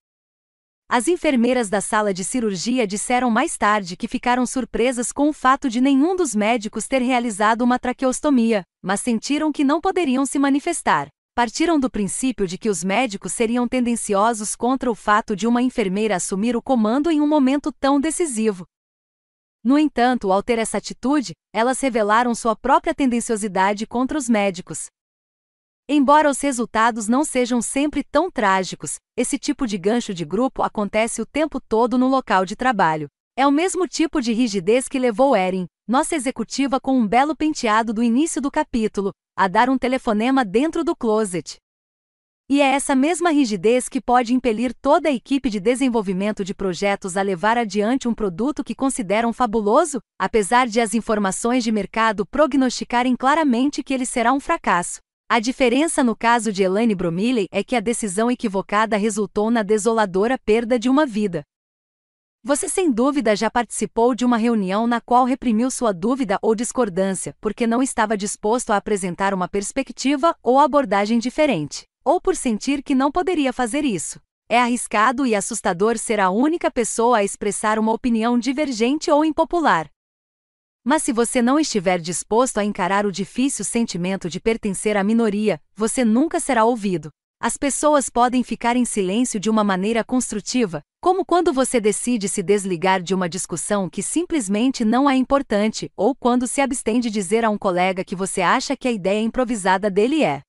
as 0.92 1.06
enfermeiras 1.06 1.71
da 1.71 1.81
sala 1.81 2.12
de 2.12 2.24
cirurgia 2.24 2.85
disseram 2.85 3.31
mais 3.31 3.56
tarde 3.56 3.97
que 3.97 4.08
ficaram 4.08 4.44
surpresas 4.44 5.12
com 5.12 5.28
o 5.28 5.33
fato 5.33 5.71
de 5.71 5.81
nenhum 5.81 6.17
dos 6.17 6.35
médicos 6.35 6.89
ter 6.89 7.01
realizado 7.01 7.62
uma 7.62 7.78
traqueostomia, 7.78 8.65
mas 8.83 9.01
sentiram 9.01 9.53
que 9.53 9.62
não 9.62 9.81
poderiam 9.81 10.26
se 10.26 10.37
manifestar. 10.37 11.06
Partiram 11.35 11.79
do 11.79 11.91
princípio 11.91 12.47
de 12.47 12.59
que 12.59 12.69
os 12.69 12.85
médicos 12.85 13.33
seriam 13.33 13.67
tendenciosos 13.67 14.55
contra 14.55 14.91
o 14.91 14.95
fato 14.95 15.35
de 15.35 15.47
uma 15.47 15.63
enfermeira 15.63 16.17
assumir 16.17 16.57
o 16.57 16.63
comando 16.63 17.11
em 17.11 17.21
um 17.21 17.27
momento 17.27 17.73
tão 17.73 18.01
decisivo. 18.01 18.67
No 19.63 19.79
entanto, 19.79 20.33
ao 20.33 20.43
ter 20.43 20.59
essa 20.59 20.79
atitude, 20.79 21.33
elas 21.53 21.81
revelaram 21.81 22.35
sua 22.35 22.57
própria 22.57 22.95
tendenciosidade 22.95 23.87
contra 23.87 24.17
os 24.17 24.29
médicos, 24.29 24.89
Embora 25.93 26.31
os 26.31 26.41
resultados 26.41 27.09
não 27.09 27.25
sejam 27.25 27.61
sempre 27.61 28.05
tão 28.05 28.31
trágicos, 28.31 29.01
esse 29.17 29.37
tipo 29.37 29.67
de 29.67 29.77
gancho 29.77 30.15
de 30.15 30.25
grupo 30.25 30.63
acontece 30.63 31.21
o 31.21 31.27
tempo 31.27 31.61
todo 31.61 31.99
no 31.99 32.07
local 32.07 32.45
de 32.45 32.55
trabalho. 32.55 33.09
É 33.40 33.47
o 33.47 33.51
mesmo 33.51 33.89
tipo 33.89 34.21
de 34.21 34.35
rigidez 34.35 34.87
que 34.87 34.99
levou 34.99 35.35
Erin, 35.35 35.67
nossa 35.89 36.15
executiva 36.15 36.78
com 36.78 36.99
um 36.99 37.08
belo 37.08 37.35
penteado 37.35 37.90
do 37.90 38.03
início 38.03 38.39
do 38.39 38.51
capítulo, 38.51 39.15
a 39.35 39.49
dar 39.49 39.71
um 39.71 39.78
telefonema 39.78 40.44
dentro 40.44 40.85
do 40.85 40.94
closet. 40.94 41.56
E 42.51 42.60
é 42.60 42.67
essa 42.67 42.94
mesma 42.94 43.31
rigidez 43.31 43.89
que 43.89 43.99
pode 43.99 44.35
impelir 44.35 44.74
toda 44.74 45.08
a 45.08 45.12
equipe 45.12 45.49
de 45.49 45.58
desenvolvimento 45.58 46.44
de 46.44 46.55
projetos 46.55 47.17
a 47.17 47.23
levar 47.23 47.56
adiante 47.56 48.06
um 48.06 48.12
produto 48.12 48.62
que 48.62 48.74
consideram 48.74 49.33
fabuloso, 49.33 50.03
apesar 50.21 50.67
de 50.67 50.78
as 50.78 50.92
informações 50.92 51.65
de 51.65 51.73
mercado 51.73 52.26
prognosticarem 52.26 53.17
claramente 53.17 53.83
que 53.83 53.94
ele 53.94 54.05
será 54.05 54.35
um 54.35 54.40
fracasso. 54.40 54.99
A 55.31 55.40
diferença 55.40 56.05
no 56.05 56.15
caso 56.15 56.53
de 56.53 56.62
Elaine 56.62 56.94
Bromiley 56.94 57.47
é 57.51 57.65
que 57.65 57.74
a 57.74 57.81
decisão 57.81 58.31
equivocada 58.31 58.99
resultou 58.99 59.51
na 59.51 59.62
desoladora 59.62 60.37
perda 60.44 60.78
de 60.78 60.90
uma 60.90 61.06
vida. 61.06 61.42
Você 62.42 62.71
sem 62.71 62.90
dúvida 62.90 63.37
já 63.37 63.51
participou 63.51 64.15
de 64.15 64.24
uma 64.24 64.39
reunião 64.39 64.87
na 64.87 64.99
qual 64.99 65.26
reprimiu 65.26 65.71
sua 65.71 65.92
dúvida 65.92 66.39
ou 66.40 66.55
discordância 66.55 67.37
porque 67.39 67.67
não 67.67 67.83
estava 67.83 68.17
disposto 68.17 68.71
a 68.71 68.78
apresentar 68.78 69.35
uma 69.35 69.47
perspectiva 69.47 70.35
ou 70.42 70.58
abordagem 70.58 71.19
diferente, 71.19 71.85
ou 72.03 72.19
por 72.19 72.35
sentir 72.35 72.83
que 72.83 72.94
não 72.94 73.12
poderia 73.12 73.53
fazer 73.53 73.85
isso. 73.85 74.19
É 74.49 74.58
arriscado 74.58 75.26
e 75.26 75.35
assustador 75.35 75.99
ser 75.99 76.19
a 76.19 76.31
única 76.31 76.71
pessoa 76.71 77.19
a 77.19 77.24
expressar 77.24 77.78
uma 77.78 77.92
opinião 77.92 78.39
divergente 78.39 79.10
ou 79.10 79.23
impopular. 79.23 79.90
Mas 80.83 81.03
se 81.03 81.12
você 81.12 81.42
não 81.42 81.60
estiver 81.60 82.01
disposto 82.01 82.56
a 82.56 82.65
encarar 82.65 83.05
o 83.05 83.12
difícil 83.12 83.67
sentimento 83.67 84.31
de 84.31 84.40
pertencer 84.40 84.97
à 84.97 85.05
minoria, 85.05 85.60
você 85.76 86.06
nunca 86.06 86.40
será 86.40 86.65
ouvido. 86.65 87.10
As 87.42 87.56
pessoas 87.56 88.10
podem 88.10 88.42
ficar 88.42 88.76
em 88.76 88.85
silêncio 88.85 89.40
de 89.40 89.49
uma 89.49 89.65
maneira 89.65 90.05
construtiva, 90.05 90.83
como 91.01 91.24
quando 91.24 91.55
você 91.55 91.81
decide 91.81 92.28
se 92.28 92.42
desligar 92.42 93.01
de 93.01 93.15
uma 93.15 93.31
discussão 93.31 93.89
que 93.89 94.03
simplesmente 94.03 94.85
não 94.85 95.08
é 95.08 95.17
importante, 95.17 95.90
ou 95.97 96.15
quando 96.15 96.47
se 96.47 96.60
abstém 96.60 97.01
de 97.01 97.08
dizer 97.08 97.42
a 97.42 97.49
um 97.49 97.56
colega 97.56 98.05
que 98.05 98.15
você 98.15 98.42
acha 98.42 98.76
que 98.76 98.87
a 98.87 98.92
ideia 98.92 99.23
improvisada 99.23 99.90
dele 99.90 100.23
é 100.23 100.42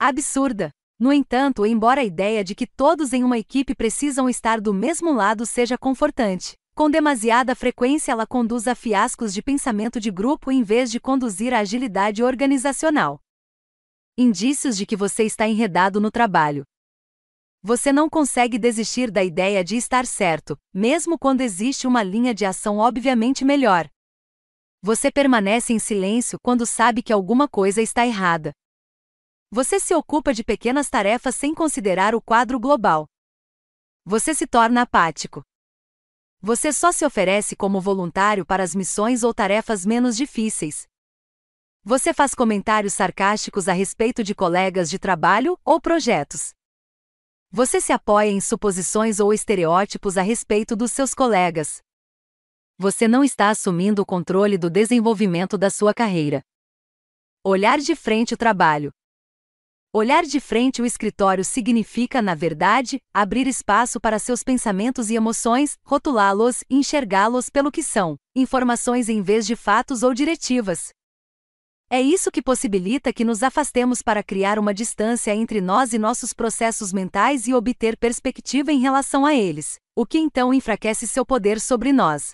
absurda. 0.00 0.70
No 1.00 1.12
entanto, 1.12 1.66
embora 1.66 2.00
a 2.00 2.04
ideia 2.04 2.44
de 2.44 2.54
que 2.54 2.66
todos 2.66 3.12
em 3.12 3.24
uma 3.24 3.36
equipe 3.36 3.74
precisam 3.74 4.28
estar 4.28 4.60
do 4.60 4.72
mesmo 4.72 5.12
lado 5.12 5.44
seja 5.44 5.76
confortante, 5.76 6.54
com 6.76 6.88
demasiada 6.88 7.56
frequência, 7.56 8.12
ela 8.12 8.24
conduz 8.24 8.68
a 8.68 8.76
fiascos 8.76 9.34
de 9.34 9.42
pensamento 9.42 9.98
de 9.98 10.12
grupo 10.12 10.52
em 10.52 10.62
vez 10.62 10.92
de 10.92 11.00
conduzir 11.00 11.52
a 11.52 11.58
agilidade 11.58 12.22
organizacional. 12.22 13.18
Indícios 14.20 14.76
de 14.76 14.84
que 14.84 14.96
você 14.96 15.22
está 15.22 15.46
enredado 15.46 16.00
no 16.00 16.10
trabalho. 16.10 16.64
Você 17.62 17.92
não 17.92 18.10
consegue 18.10 18.58
desistir 18.58 19.12
da 19.12 19.22
ideia 19.22 19.62
de 19.62 19.76
estar 19.76 20.04
certo, 20.04 20.58
mesmo 20.74 21.16
quando 21.16 21.40
existe 21.40 21.86
uma 21.86 22.02
linha 22.02 22.34
de 22.34 22.44
ação 22.44 22.78
obviamente 22.78 23.44
melhor. 23.44 23.88
Você 24.82 25.12
permanece 25.12 25.72
em 25.72 25.78
silêncio 25.78 26.36
quando 26.42 26.66
sabe 26.66 27.00
que 27.00 27.12
alguma 27.12 27.46
coisa 27.46 27.80
está 27.80 28.04
errada. 28.04 28.50
Você 29.52 29.78
se 29.78 29.94
ocupa 29.94 30.34
de 30.34 30.42
pequenas 30.42 30.90
tarefas 30.90 31.36
sem 31.36 31.54
considerar 31.54 32.12
o 32.12 32.20
quadro 32.20 32.58
global. 32.58 33.06
Você 34.04 34.34
se 34.34 34.48
torna 34.48 34.82
apático. 34.82 35.44
Você 36.40 36.72
só 36.72 36.90
se 36.90 37.06
oferece 37.06 37.54
como 37.54 37.80
voluntário 37.80 38.44
para 38.44 38.64
as 38.64 38.74
missões 38.74 39.22
ou 39.22 39.32
tarefas 39.32 39.86
menos 39.86 40.16
difíceis. 40.16 40.88
Você 41.84 42.12
faz 42.12 42.34
comentários 42.34 42.92
sarcásticos 42.92 43.68
a 43.68 43.72
respeito 43.72 44.22
de 44.22 44.34
colegas 44.34 44.90
de 44.90 44.98
trabalho 44.98 45.58
ou 45.64 45.80
projetos. 45.80 46.52
Você 47.50 47.80
se 47.80 47.92
apoia 47.92 48.28
em 48.28 48.40
suposições 48.40 49.20
ou 49.20 49.32
estereótipos 49.32 50.18
a 50.18 50.22
respeito 50.22 50.76
dos 50.76 50.92
seus 50.92 51.14
colegas. 51.14 51.80
Você 52.76 53.08
não 53.08 53.24
está 53.24 53.48
assumindo 53.48 54.02
o 54.02 54.06
controle 54.06 54.58
do 54.58 54.68
desenvolvimento 54.68 55.56
da 55.56 55.70
sua 55.70 55.94
carreira. 55.94 56.42
Olhar 57.42 57.78
de 57.78 57.96
frente 57.96 58.34
o 58.34 58.36
trabalho. 58.36 58.92
Olhar 59.90 60.24
de 60.24 60.38
frente 60.38 60.82
o 60.82 60.86
escritório 60.86 61.42
significa, 61.42 62.20
na 62.20 62.34
verdade, 62.34 63.00
abrir 63.14 63.46
espaço 63.46 63.98
para 63.98 64.18
seus 64.18 64.42
pensamentos 64.42 65.08
e 65.08 65.14
emoções, 65.14 65.78
rotulá-los 65.82 66.62
e 66.68 66.76
enxergá-los 66.76 67.48
pelo 67.48 67.72
que 67.72 67.82
são, 67.82 68.18
informações 68.36 69.08
em 69.08 69.22
vez 69.22 69.46
de 69.46 69.56
fatos 69.56 70.02
ou 70.02 70.12
diretivas. 70.12 70.90
É 71.90 72.02
isso 72.02 72.30
que 72.30 72.42
possibilita 72.42 73.14
que 73.14 73.24
nos 73.24 73.42
afastemos 73.42 74.02
para 74.02 74.22
criar 74.22 74.58
uma 74.58 74.74
distância 74.74 75.34
entre 75.34 75.58
nós 75.58 75.94
e 75.94 75.98
nossos 75.98 76.34
processos 76.34 76.92
mentais 76.92 77.46
e 77.46 77.54
obter 77.54 77.96
perspectiva 77.96 78.70
em 78.70 78.78
relação 78.78 79.24
a 79.24 79.34
eles, 79.34 79.78
o 79.96 80.04
que 80.04 80.18
então 80.18 80.52
enfraquece 80.52 81.06
seu 81.06 81.24
poder 81.24 81.58
sobre 81.58 81.90
nós. 81.90 82.32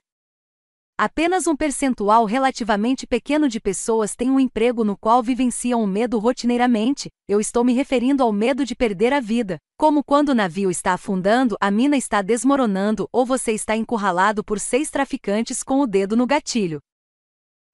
Apenas 0.98 1.46
um 1.46 1.54
percentual 1.54 2.24
relativamente 2.24 3.06
pequeno 3.06 3.48
de 3.48 3.60
pessoas 3.60 4.16
tem 4.16 4.28
um 4.28 4.40
emprego 4.40 4.82
no 4.82 4.96
qual 4.96 5.22
vivenciam 5.22 5.84
o 5.84 5.86
medo 5.86 6.18
rotineiramente. 6.18 7.08
Eu 7.28 7.40
estou 7.40 7.62
me 7.62 7.72
referindo 7.72 8.24
ao 8.24 8.32
medo 8.32 8.64
de 8.64 8.74
perder 8.74 9.12
a 9.12 9.20
vida, 9.20 9.58
como 9.78 10.02
quando 10.02 10.30
o 10.30 10.34
navio 10.34 10.68
está 10.68 10.94
afundando, 10.94 11.56
a 11.60 11.70
mina 11.70 11.96
está 11.96 12.22
desmoronando 12.22 13.08
ou 13.12 13.24
você 13.24 13.52
está 13.52 13.76
encurralado 13.76 14.42
por 14.42 14.58
seis 14.58 14.90
traficantes 14.90 15.62
com 15.62 15.78
o 15.78 15.86
dedo 15.86 16.16
no 16.16 16.26
gatilho. 16.26 16.80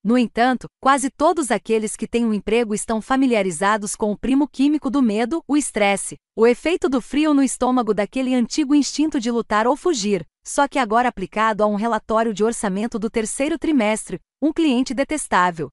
No 0.02 0.16
entanto, 0.16 0.66
quase 0.80 1.10
todos 1.10 1.50
aqueles 1.50 1.94
que 1.94 2.08
têm 2.08 2.24
um 2.24 2.32
emprego 2.32 2.74
estão 2.74 3.02
familiarizados 3.02 3.94
com 3.94 4.10
o 4.10 4.16
primo 4.16 4.48
químico 4.48 4.88
do 4.88 5.02
medo, 5.02 5.44
o 5.46 5.58
estresse, 5.58 6.16
o 6.34 6.46
efeito 6.46 6.88
do 6.88 7.02
frio 7.02 7.34
no 7.34 7.42
estômago 7.42 7.92
daquele 7.92 8.34
antigo 8.34 8.74
instinto 8.74 9.20
de 9.20 9.30
lutar 9.30 9.66
ou 9.66 9.76
fugir, 9.76 10.26
só 10.42 10.66
que 10.66 10.78
agora 10.78 11.10
aplicado 11.10 11.62
a 11.62 11.66
um 11.66 11.74
relatório 11.74 12.32
de 12.32 12.42
orçamento 12.42 12.98
do 12.98 13.10
terceiro 13.10 13.58
trimestre, 13.58 14.18
um 14.40 14.54
cliente 14.54 14.94
detestável. 14.94 15.68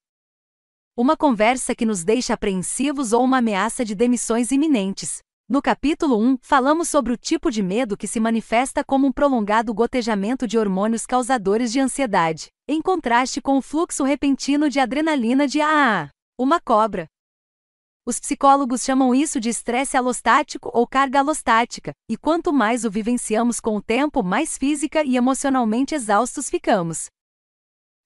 Uma 0.98 1.16
conversa 1.16 1.74
que 1.74 1.86
nos 1.86 2.04
deixa 2.04 2.34
apreensivos 2.34 3.14
ou 3.14 3.24
uma 3.24 3.38
ameaça 3.38 3.86
de 3.86 3.96
demissões 3.96 4.52
iminentes. 4.52 5.20
No 5.50 5.62
capítulo 5.62 6.20
1, 6.20 6.40
falamos 6.42 6.90
sobre 6.90 7.14
o 7.14 7.18
tipo 7.18 7.50
de 7.50 7.64
medo 7.64 7.96
que 7.96 8.06
se 8.06 8.20
manifesta 8.20 8.84
como 8.84 9.08
um 9.08 9.14
prolongado 9.14 9.74
gotejamento 9.74 10.46
de 10.46 10.58
hormônios 10.58 11.06
causadores 11.06 11.72
de 11.72 11.80
ansiedade, 11.80 12.50
em 12.68 12.82
contraste 12.82 13.40
com 13.40 13.58
o 13.58 13.62
fluxo 13.62 14.04
repentino 14.04 14.70
de 14.70 14.78
adrenalina 14.78 15.48
de 15.48 15.62
AA, 15.62 16.10
uma 16.38 16.60
cobra. 16.60 17.08
Os 18.06 18.20
psicólogos 18.20 18.84
chamam 18.84 19.16
isso 19.16 19.40
de 19.40 19.48
estresse 19.48 19.96
alostático 19.96 20.70
ou 20.74 20.86
carga 20.86 21.20
alostática, 21.20 21.94
e 22.10 22.18
quanto 22.18 22.52
mais 22.52 22.84
o 22.84 22.92
vivenciamos 22.92 23.62
com 23.62 23.78
o 23.78 23.82
tempo, 23.82 24.22
mais 24.22 24.58
física 24.58 25.02
e 25.02 25.16
emocionalmente 25.16 25.96
exaustos 25.96 26.50
ficamos. 26.50 27.08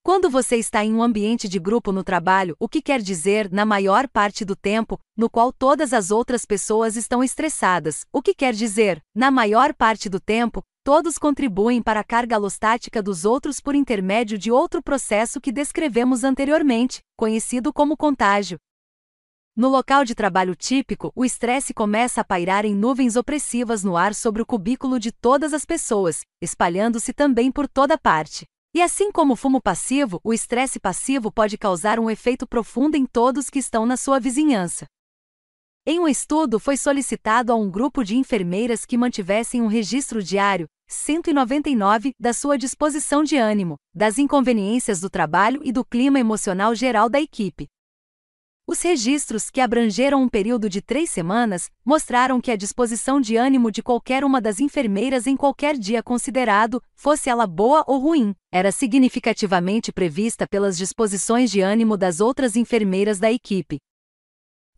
Quando 0.04 0.32
você 0.32 0.56
está 0.56 0.84
em 0.84 0.96
um 0.96 1.04
ambiente 1.04 1.48
de 1.48 1.60
grupo 1.60 1.92
no 1.92 2.04
trabalho, 2.04 2.56
o 2.60 2.68
que 2.68 2.82
quer 2.82 3.04
dizer, 3.04 3.52
na 3.52 3.64
maior 3.64 4.08
parte 4.08 4.44
do 4.44 4.56
tempo, 4.56 5.00
no 5.16 5.30
qual 5.30 5.54
todas 5.54 5.94
as 5.94 6.10
outras 6.10 6.44
pessoas 6.44 6.96
estão 6.96 7.24
estressadas, 7.24 8.04
o 8.12 8.20
que 8.20 8.34
quer 8.34 8.52
dizer, 8.52 9.00
na 9.14 9.30
maior 9.30 9.76
parte 9.76 10.10
do 10.10 10.20
tempo, 10.20 10.64
todos 10.84 11.20
contribuem 11.20 11.84
para 11.84 12.00
a 12.00 12.04
carga 12.04 12.36
alostática 12.36 13.00
dos 13.02 13.26
outros 13.26 13.60
por 13.60 13.76
intermédio 13.76 14.40
de 14.40 14.52
outro 14.52 14.82
processo 14.82 15.40
que 15.40 15.52
descrevemos 15.52 16.24
anteriormente, 16.24 17.02
conhecido 17.16 17.72
como 17.72 17.96
contágio. 17.96 18.58
No 19.56 19.70
local 19.70 20.04
de 20.04 20.16
trabalho 20.16 20.56
típico, 20.56 21.12
o 21.16 21.24
estresse 21.24 21.76
começa 21.76 22.22
a 22.22 22.26
pairar 22.26 22.66
em 22.66 22.74
nuvens 22.74 23.16
opressivas 23.16 23.84
no 23.84 23.96
ar 23.96 24.16
sobre 24.16 24.42
o 24.42 24.48
cubículo 24.48 25.00
de 25.00 25.12
todas 25.12 25.54
as 25.54 25.64
pessoas, 25.64 26.22
espalhando-se 26.42 27.14
também 27.14 27.52
por 27.52 27.68
toda 27.68 28.00
parte. 28.00 28.48
E 28.74 28.82
assim 28.82 29.12
como 29.12 29.34
o 29.34 29.36
fumo 29.36 29.62
passivo, 29.62 30.22
o 30.24 30.34
estresse 30.34 30.80
passivo 30.80 31.30
pode 31.30 31.58
causar 31.58 32.00
um 32.00 32.10
efeito 32.10 32.48
profundo 32.48 32.96
em 32.96 33.06
todos 33.06 33.50
que 33.50 33.60
estão 33.60 33.86
na 33.86 33.98
sua 33.98 34.18
vizinhança. 34.18 34.86
Em 35.86 36.00
um 36.00 36.08
estudo 36.08 36.58
foi 36.58 36.78
solicitado 36.78 37.52
a 37.52 37.56
um 37.56 37.70
grupo 37.70 38.02
de 38.02 38.16
enfermeiras 38.16 38.86
que 38.86 38.98
mantivessem 38.98 39.62
um 39.62 39.68
registro 39.68 40.24
diário, 40.24 40.68
199, 40.88 42.14
da 42.18 42.32
sua 42.32 42.58
disposição 42.58 43.26
de 43.26 43.36
ânimo, 43.36 43.76
das 43.94 44.18
inconveniências 44.18 45.02
do 45.02 45.10
trabalho 45.10 45.60
e 45.66 45.72
do 45.74 45.84
clima 45.84 46.20
emocional 46.20 46.74
geral 46.74 47.10
da 47.10 47.20
equipe. 47.20 47.68
Os 48.72 48.82
registros, 48.84 49.50
que 49.50 49.60
abrangeram 49.60 50.24
um 50.24 50.30
período 50.30 50.70
de 50.70 50.82
três 50.82 51.10
semanas, 51.10 51.70
mostraram 51.84 52.40
que 52.40 52.50
a 52.50 52.56
disposição 52.56 53.20
de 53.20 53.36
ânimo 53.36 53.70
de 53.70 53.84
qualquer 53.84 54.24
uma 54.24 54.40
das 54.40 54.62
enfermeiras 54.62 55.28
em 55.28 55.36
qualquer 55.36 55.78
dia 55.78 56.02
considerado, 56.02 56.82
fosse 56.96 57.30
ela 57.30 57.46
boa 57.46 57.84
ou 57.86 58.00
ruim, 58.00 58.34
era 58.50 58.72
significativamente 58.72 59.92
prevista 59.92 60.48
pelas 60.48 60.78
disposições 60.78 61.52
de 61.52 61.60
ânimo 61.60 61.98
das 61.98 62.22
outras 62.22 62.56
enfermeiras 62.56 63.20
da 63.20 63.30
equipe. 63.30 63.78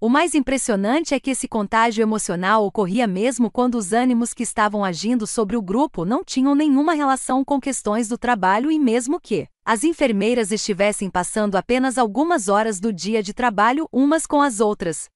O 0.01 0.09
mais 0.09 0.33
impressionante 0.33 1.13
é 1.13 1.19
que 1.19 1.29
esse 1.29 1.47
contágio 1.47 2.01
emocional 2.01 2.65
ocorria 2.65 3.05
mesmo 3.05 3.51
quando 3.51 3.75
os 3.75 3.93
ânimos 3.93 4.33
que 4.33 4.41
estavam 4.41 4.83
agindo 4.83 5.27
sobre 5.27 5.55
o 5.55 5.61
grupo 5.61 6.03
não 6.03 6.23
tinham 6.23 6.55
nenhuma 6.55 6.95
relação 6.95 7.45
com 7.45 7.61
questões 7.61 8.07
do 8.07 8.17
trabalho 8.17 8.71
e 8.71 8.79
mesmo 8.79 9.19
que 9.19 9.47
as 9.65 9.85
enfermeiras 9.85 10.51
estivessem 10.51 11.09
passando 11.09 11.55
apenas 11.55 11.97
algumas 11.97 12.49
horas 12.49 12.79
do 12.79 12.91
dia 12.91 13.23
de 13.23 13.33
trabalho 13.33 13.87
umas 13.91 14.25
com 14.25 14.41
as 14.41 14.59
outras. 14.59 15.07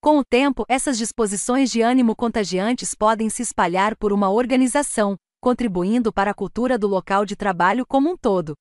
Com 0.00 0.18
o 0.18 0.24
tempo, 0.24 0.64
essas 0.68 0.98
disposições 0.98 1.70
de 1.70 1.80
ânimo 1.80 2.14
contagiantes 2.14 2.94
podem 2.94 3.30
se 3.30 3.42
espalhar 3.42 3.96
por 3.96 4.12
uma 4.12 4.28
organização, 4.30 5.16
contribuindo 5.40 6.12
para 6.12 6.32
a 6.32 6.34
cultura 6.34 6.78
do 6.78 6.86
local 6.86 7.24
de 7.24 7.34
trabalho 7.34 7.86
como 7.86 8.10
um 8.10 8.16
todo. 8.16 8.54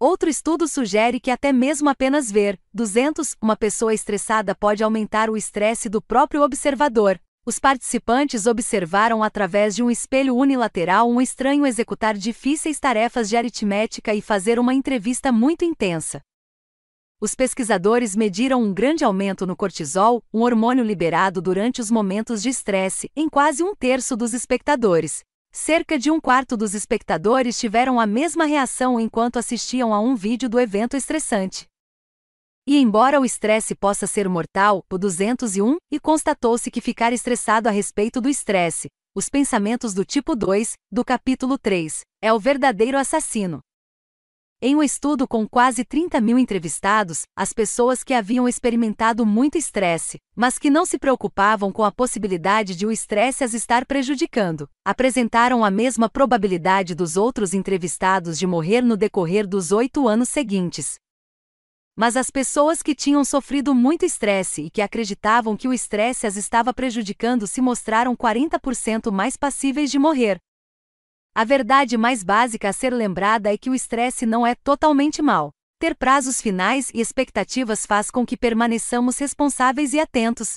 Outro 0.00 0.28
estudo 0.28 0.66
sugere 0.66 1.20
que 1.20 1.30
até 1.30 1.52
mesmo 1.52 1.88
apenas 1.88 2.28
ver 2.28 2.58
200 2.74 3.36
uma 3.40 3.56
pessoa 3.56 3.94
estressada 3.94 4.52
pode 4.52 4.82
aumentar 4.82 5.30
o 5.30 5.36
estresse 5.36 5.88
do 5.88 6.02
próprio 6.02 6.42
observador, 6.42 7.20
os 7.44 7.58
participantes 7.58 8.46
observaram 8.46 9.20
através 9.20 9.74
de 9.74 9.82
um 9.82 9.90
espelho 9.90 10.36
unilateral 10.36 11.10
um 11.10 11.20
estranho 11.20 11.66
executar 11.66 12.16
difíceis 12.16 12.78
tarefas 12.78 13.28
de 13.28 13.36
aritmética 13.36 14.14
e 14.14 14.22
fazer 14.22 14.60
uma 14.60 14.72
entrevista 14.72 15.32
muito 15.32 15.64
intensa. 15.64 16.20
Os 17.20 17.34
pesquisadores 17.34 18.14
mediram 18.14 18.62
um 18.62 18.72
grande 18.72 19.04
aumento 19.04 19.44
no 19.44 19.56
cortisol, 19.56 20.22
um 20.32 20.42
hormônio 20.42 20.84
liberado 20.84 21.42
durante 21.42 21.80
os 21.80 21.90
momentos 21.90 22.42
de 22.42 22.48
estresse, 22.48 23.10
em 23.14 23.28
quase 23.28 23.62
um 23.62 23.74
terço 23.74 24.16
dos 24.16 24.32
espectadores. 24.32 25.24
Cerca 25.50 25.98
de 25.98 26.10
um 26.10 26.20
quarto 26.20 26.56
dos 26.56 26.74
espectadores 26.74 27.58
tiveram 27.58 27.98
a 27.98 28.06
mesma 28.06 28.44
reação 28.44 29.00
enquanto 29.00 29.38
assistiam 29.38 29.92
a 29.92 30.00
um 30.00 30.14
vídeo 30.14 30.48
do 30.48 30.60
evento 30.60 30.96
estressante. 30.96 31.71
E 32.64 32.78
embora 32.78 33.20
o 33.20 33.24
estresse 33.24 33.74
possa 33.74 34.06
ser 34.06 34.28
mortal, 34.28 34.84
o 34.88 34.96
201, 34.96 35.78
e 35.90 35.98
constatou-se 35.98 36.70
que 36.70 36.80
ficar 36.80 37.12
estressado 37.12 37.68
a 37.68 37.72
respeito 37.72 38.20
do 38.20 38.28
estresse, 38.28 38.88
os 39.16 39.28
pensamentos 39.28 39.92
do 39.92 40.04
tipo 40.04 40.36
2, 40.36 40.74
do 40.90 41.04
capítulo 41.04 41.58
3, 41.58 42.02
é 42.22 42.32
o 42.32 42.38
verdadeiro 42.38 42.96
assassino. 42.96 43.58
Em 44.64 44.76
um 44.76 44.82
estudo 44.82 45.26
com 45.26 45.44
quase 45.44 45.84
30 45.84 46.20
mil 46.20 46.38
entrevistados, 46.38 47.22
as 47.36 47.52
pessoas 47.52 48.04
que 48.04 48.14
haviam 48.14 48.48
experimentado 48.48 49.26
muito 49.26 49.58
estresse, 49.58 50.18
mas 50.36 50.56
que 50.56 50.70
não 50.70 50.86
se 50.86 51.00
preocupavam 51.00 51.72
com 51.72 51.82
a 51.82 51.90
possibilidade 51.90 52.76
de 52.76 52.86
o 52.86 52.92
estresse 52.92 53.42
as 53.42 53.54
estar 53.54 53.84
prejudicando, 53.84 54.68
apresentaram 54.86 55.64
a 55.64 55.70
mesma 55.70 56.08
probabilidade 56.08 56.94
dos 56.94 57.16
outros 57.16 57.54
entrevistados 57.54 58.38
de 58.38 58.46
morrer 58.46 58.82
no 58.82 58.96
decorrer 58.96 59.48
dos 59.48 59.72
oito 59.72 60.06
anos 60.06 60.28
seguintes, 60.28 60.94
mas 61.96 62.16
as 62.16 62.30
pessoas 62.30 62.82
que 62.82 62.94
tinham 62.94 63.24
sofrido 63.24 63.74
muito 63.74 64.04
estresse 64.04 64.62
e 64.62 64.70
que 64.70 64.80
acreditavam 64.80 65.56
que 65.56 65.68
o 65.68 65.72
estresse 65.72 66.26
as 66.26 66.36
estava 66.36 66.72
prejudicando 66.72 67.46
se 67.46 67.60
mostraram 67.60 68.16
40% 68.16 69.10
mais 69.10 69.36
passíveis 69.36 69.90
de 69.90 69.98
morrer. 69.98 70.38
A 71.34 71.44
verdade 71.44 71.96
mais 71.96 72.22
básica 72.22 72.68
a 72.68 72.72
ser 72.72 72.92
lembrada 72.92 73.52
é 73.52 73.56
que 73.56 73.70
o 73.70 73.74
estresse 73.74 74.26
não 74.26 74.46
é 74.46 74.54
totalmente 74.54 75.22
mal. 75.22 75.50
Ter 75.78 75.94
prazos 75.96 76.40
finais 76.40 76.90
e 76.94 77.00
expectativas 77.00 77.84
faz 77.84 78.10
com 78.10 78.24
que 78.24 78.36
permaneçamos 78.36 79.18
responsáveis 79.18 79.92
e 79.92 80.00
atentos. 80.00 80.56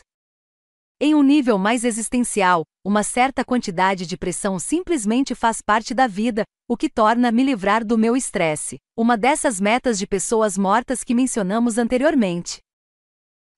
Em 0.98 1.14
um 1.14 1.22
nível 1.22 1.58
mais 1.58 1.84
existencial, 1.84 2.64
uma 2.82 3.04
certa 3.04 3.44
quantidade 3.44 4.06
de 4.06 4.18
pressão 4.18 4.58
simplesmente 4.58 5.36
faz 5.36 5.62
parte 5.62 5.94
da 5.94 6.08
vida, 6.08 6.46
o 6.70 6.78
que 6.78 6.90
torna 6.90 7.34
me 7.34 7.44
livrar 7.44 7.84
do 7.84 7.98
meu 7.98 8.16
estresse, 8.16 8.78
uma 8.98 9.18
dessas 9.18 9.60
metas 9.60 10.00
de 10.00 10.08
pessoas 10.08 10.58
mortas 10.58 11.04
que 11.04 11.14
mencionamos 11.14 11.78
anteriormente. 11.78 12.60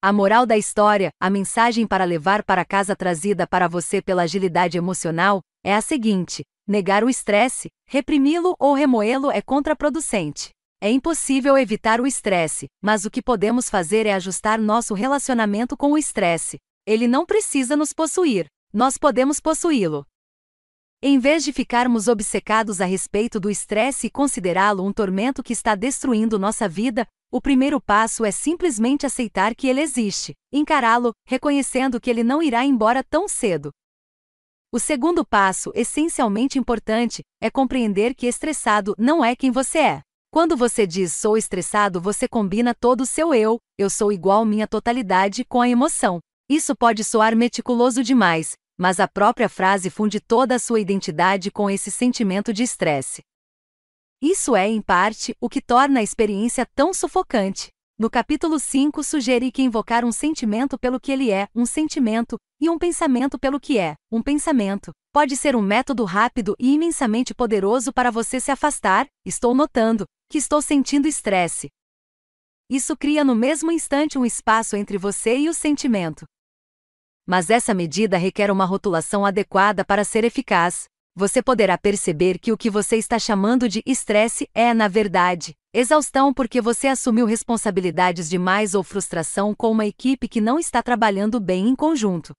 A 0.02 0.12
moral 0.12 0.48
da 0.48 0.58
história, 0.58 1.10
a 1.22 1.30
mensagem 1.30 1.86
para 1.86 2.06
levar 2.06 2.44
para 2.44 2.66
casa 2.66 2.96
trazida 2.96 3.46
para 3.46 3.68
você 3.68 4.02
pela 4.02 4.24
agilidade 4.24 4.76
emocional, 4.76 5.42
é 5.64 5.76
a 5.76 5.82
seguinte: 5.82 6.44
negar 6.68 7.04
o 7.04 7.10
estresse, 7.10 7.68
reprimi-lo 7.88 8.56
ou 8.60 8.74
remoê-lo 8.74 9.30
é 9.30 9.44
contraproducente. 9.44 10.50
É 10.82 10.90
impossível 10.90 11.56
evitar 11.56 12.02
o 12.02 12.08
estresse, 12.08 12.66
mas 12.82 13.06
o 13.06 13.12
que 13.12 13.22
podemos 13.22 13.70
fazer 13.70 14.08
é 14.08 14.14
ajustar 14.14 14.60
nosso 14.60 14.96
relacionamento 14.96 15.78
com 15.78 15.92
o 15.92 15.98
estresse. 15.98 16.58
Ele 16.88 17.06
não 17.06 17.26
precisa 17.26 17.76
nos 17.76 17.92
possuir, 17.92 18.48
nós 18.72 18.98
podemos 18.98 19.42
possuí-lo. 19.42 20.06
Em 21.02 21.20
vez 21.20 21.44
de 21.44 21.52
ficarmos 21.52 22.08
obcecados 22.08 22.80
a 22.80 22.86
respeito 22.86 23.42
do 23.42 23.50
estresse 23.50 24.08
e 24.08 24.10
considerá-lo 24.10 24.86
um 24.86 24.94
tormento 24.94 25.44
que 25.44 25.52
está 25.52 25.76
destruindo 25.76 26.40
nossa 26.40 26.68
vida, 26.68 27.06
o 27.30 27.42
primeiro 27.42 27.82
passo 27.82 28.24
é 28.24 28.32
simplesmente 28.32 29.06
aceitar 29.06 29.54
que 29.54 29.68
ele 29.68 29.82
existe, 29.82 30.34
encará-lo, 30.50 31.12
reconhecendo 31.28 32.00
que 32.00 32.10
ele 32.10 32.24
não 32.24 32.42
irá 32.42 32.64
embora 32.64 33.04
tão 33.04 33.28
cedo. 33.28 33.70
O 34.72 34.80
segundo 34.80 35.26
passo, 35.26 35.74
essencialmente 35.76 36.58
importante, 36.58 37.22
é 37.42 37.50
compreender 37.50 38.16
que 38.16 38.28
estressado 38.28 38.96
não 38.98 39.26
é 39.26 39.36
quem 39.36 39.52
você 39.52 39.80
é. 39.80 40.02
Quando 40.32 40.56
você 40.56 40.88
diz 40.88 41.12
sou 41.12 41.38
estressado, 41.38 42.00
você 42.00 42.30
combina 42.30 42.74
todo 42.74 43.02
o 43.02 43.06
seu 43.06 43.34
eu, 43.34 43.60
eu 43.78 43.90
sou 43.90 44.10
igual 44.10 44.46
minha 44.46 44.68
totalidade 44.68 45.44
com 45.44 45.60
a 45.60 45.68
emoção. 45.68 46.22
Isso 46.50 46.74
pode 46.74 47.04
soar 47.04 47.36
meticuloso 47.36 48.02
demais, 48.02 48.54
mas 48.78 49.02
a 49.02 49.08
própria 49.08 49.50
frase 49.50 49.90
funde 49.90 50.22
toda 50.22 50.56
a 50.56 50.60
sua 50.60 50.80
identidade 50.80 51.52
com 51.52 51.70
esse 51.70 51.92
sentimento 51.92 52.54
de 52.54 52.64
estresse. 52.64 53.22
Isso 54.22 54.56
é, 54.56 54.68
em 54.68 54.82
parte, 54.82 55.36
o 55.42 55.50
que 55.50 55.62
torna 55.62 56.00
a 56.00 56.04
experiência 56.04 56.66
tão 56.74 56.94
sufocante. 56.94 57.68
No 58.00 58.10
capítulo 58.10 58.60
5, 58.60 59.04
sugere 59.04 59.52
que 59.52 59.62
invocar 59.62 60.06
um 60.06 60.12
sentimento 60.12 60.78
pelo 60.80 61.00
que 61.02 61.12
ele 61.12 61.32
é, 61.32 61.50
um 61.54 61.66
sentimento, 61.66 62.38
e 62.62 62.70
um 62.70 62.78
pensamento 62.78 63.38
pelo 63.38 63.60
que 63.60 63.78
é, 63.78 63.96
um 64.10 64.22
pensamento, 64.22 64.92
pode 65.12 65.36
ser 65.36 65.56
um 65.56 65.62
método 65.62 66.06
rápido 66.06 66.56
e 66.58 66.74
imensamente 66.74 67.34
poderoso 67.34 67.92
para 67.92 68.10
você 68.10 68.40
se 68.40 68.52
afastar. 68.52 69.06
Estou 69.26 69.54
notando 69.54 70.06
que 70.30 70.38
estou 70.38 70.62
sentindo 70.62 71.08
estresse. 71.08 71.68
Isso 72.70 72.96
cria 72.96 73.24
no 73.24 73.36
mesmo 73.36 73.72
instante 73.72 74.18
um 74.18 74.26
espaço 74.26 74.76
entre 74.76 74.98
você 74.98 75.38
e 75.38 75.50
o 75.50 75.54
sentimento. 75.54 76.26
Mas 77.28 77.50
essa 77.50 77.74
medida 77.74 78.18
requer 78.18 78.50
uma 78.50 78.66
rotulação 78.66 79.26
adequada 79.26 79.84
para 79.84 80.04
ser 80.04 80.24
eficaz. 80.24 80.86
Você 81.14 81.44
poderá 81.44 81.78
perceber 81.78 82.40
que 82.40 82.52
o 82.52 82.58
que 82.58 82.70
você 82.70 82.96
está 82.96 83.20
chamando 83.20 83.68
de 83.68 83.84
estresse 83.86 84.50
é, 84.54 84.74
na 84.74 84.88
verdade, 84.88 85.54
Exaustão 85.80 86.34
porque 86.34 86.60
você 86.60 86.88
assumiu 86.88 87.28
responsabilidades 87.28 88.28
demais 88.28 88.74
ou 88.74 88.84
frustração 88.84 89.54
com 89.54 89.70
uma 89.70 89.86
equipe 89.86 90.28
que 90.28 90.42
não 90.42 90.58
está 90.58 90.82
trabalhando 90.82 91.40
bem 91.40 91.68
em 91.68 91.76
conjunto. 91.76 92.34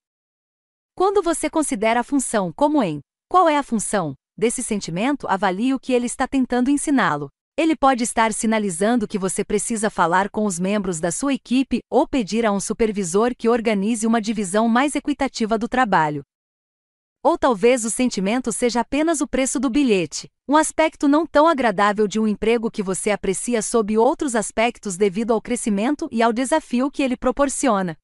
Quando 0.93 1.23
você 1.23 1.49
considera 1.49 2.01
a 2.01 2.03
função 2.03 2.53
como 2.53 2.83
em 2.83 2.99
qual 3.29 3.49
é 3.49 3.57
a 3.57 3.63
função 3.63 4.15
desse 4.37 4.61
sentimento, 4.61 5.29
avalie 5.29 5.73
o 5.73 5.79
que 5.79 5.93
ele 5.93 6.07
está 6.07 6.27
tentando 6.27 6.69
ensiná-lo. 6.69 7.29
Ele 7.59 7.75
pode 7.75 8.05
estar 8.05 8.33
sinalizando 8.33 9.09
que 9.09 9.19
você 9.19 9.43
precisa 9.45 9.91
falar 9.91 10.31
com 10.31 10.47
os 10.47 10.61
membros 10.61 11.01
da 11.01 11.11
sua 11.11 11.35
equipe 11.35 11.81
ou 11.91 12.07
pedir 12.07 12.47
a 12.47 12.53
um 12.53 12.61
supervisor 12.61 13.35
que 13.35 13.49
organize 13.49 14.07
uma 14.07 14.21
divisão 14.21 14.69
mais 14.69 14.95
equitativa 14.95 15.59
do 15.59 15.67
trabalho. 15.67 16.23
Ou 17.21 17.37
talvez 17.37 17.85
o 17.85 17.91
sentimento 17.91 18.53
seja 18.53 18.83
apenas 18.83 19.21
o 19.21 19.27
preço 19.27 19.59
do 19.59 19.69
bilhete, 19.69 20.31
um 20.49 20.57
aspecto 20.57 21.09
não 21.09 21.27
tão 21.27 21.49
agradável 21.49 22.07
de 22.07 22.21
um 22.21 22.29
emprego 22.29 22.71
que 22.71 22.81
você 22.81 23.11
aprecia 23.11 23.61
sob 23.61 23.99
outros 23.99 24.37
aspectos 24.37 24.97
devido 24.97 25.33
ao 25.33 25.43
crescimento 25.43 26.09
e 26.13 26.23
ao 26.23 26.33
desafio 26.33 26.89
que 26.89 27.03
ele 27.03 27.17
proporciona. 27.17 27.97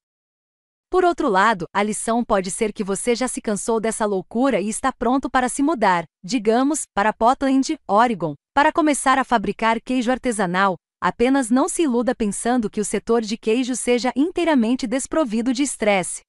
Por 0.94 1.04
outro 1.04 1.28
lado, 1.28 1.66
a 1.72 1.82
lição 1.82 2.24
pode 2.24 2.52
ser 2.52 2.72
que 2.72 2.84
você 2.84 3.16
já 3.16 3.26
se 3.26 3.40
cansou 3.40 3.80
dessa 3.80 4.06
loucura 4.06 4.60
e 4.60 4.68
está 4.68 4.92
pronto 4.92 5.28
para 5.28 5.48
se 5.48 5.60
mudar, 5.60 6.04
digamos, 6.22 6.84
para 6.94 7.12
Portland, 7.12 7.76
Oregon, 7.84 8.36
para 8.54 8.70
começar 8.70 9.18
a 9.18 9.24
fabricar 9.24 9.80
queijo 9.80 10.12
artesanal. 10.12 10.76
Apenas 11.02 11.50
não 11.50 11.68
se 11.68 11.82
iluda 11.82 12.14
pensando 12.14 12.70
que 12.70 12.80
o 12.80 12.84
setor 12.84 13.22
de 13.22 13.36
queijo 13.36 13.74
seja 13.74 14.12
inteiramente 14.14 14.86
desprovido 14.86 15.52
de 15.52 15.64
estresse 15.64 16.22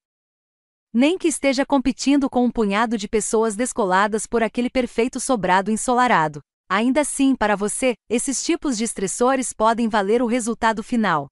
nem 0.92 1.15
que 1.15 1.28
esteja 1.28 1.64
competindo 1.64 2.28
com 2.28 2.44
um 2.44 2.49
punhado 2.49 2.98
de 2.98 3.08
pessoas 3.08 3.56
descoladas 3.56 4.26
por 4.26 4.42
aquele 4.42 4.72
perfeito 4.72 5.19
sobrado 5.19 5.69
ensolarado. 5.69 6.42
Ainda 6.67 7.01
assim, 7.01 7.35
para 7.35 7.56
você, 7.56 7.94
esses 8.10 8.44
tipos 8.44 8.78
de 8.78 8.85
estressores 8.85 9.53
podem 9.53 9.88
valer 9.88 10.24
o 10.24 10.26
resultado 10.26 10.81
final. 10.81 11.28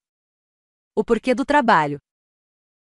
O 0.94 1.02
porquê 1.02 1.34
do 1.34 1.44
trabalho. 1.44 1.98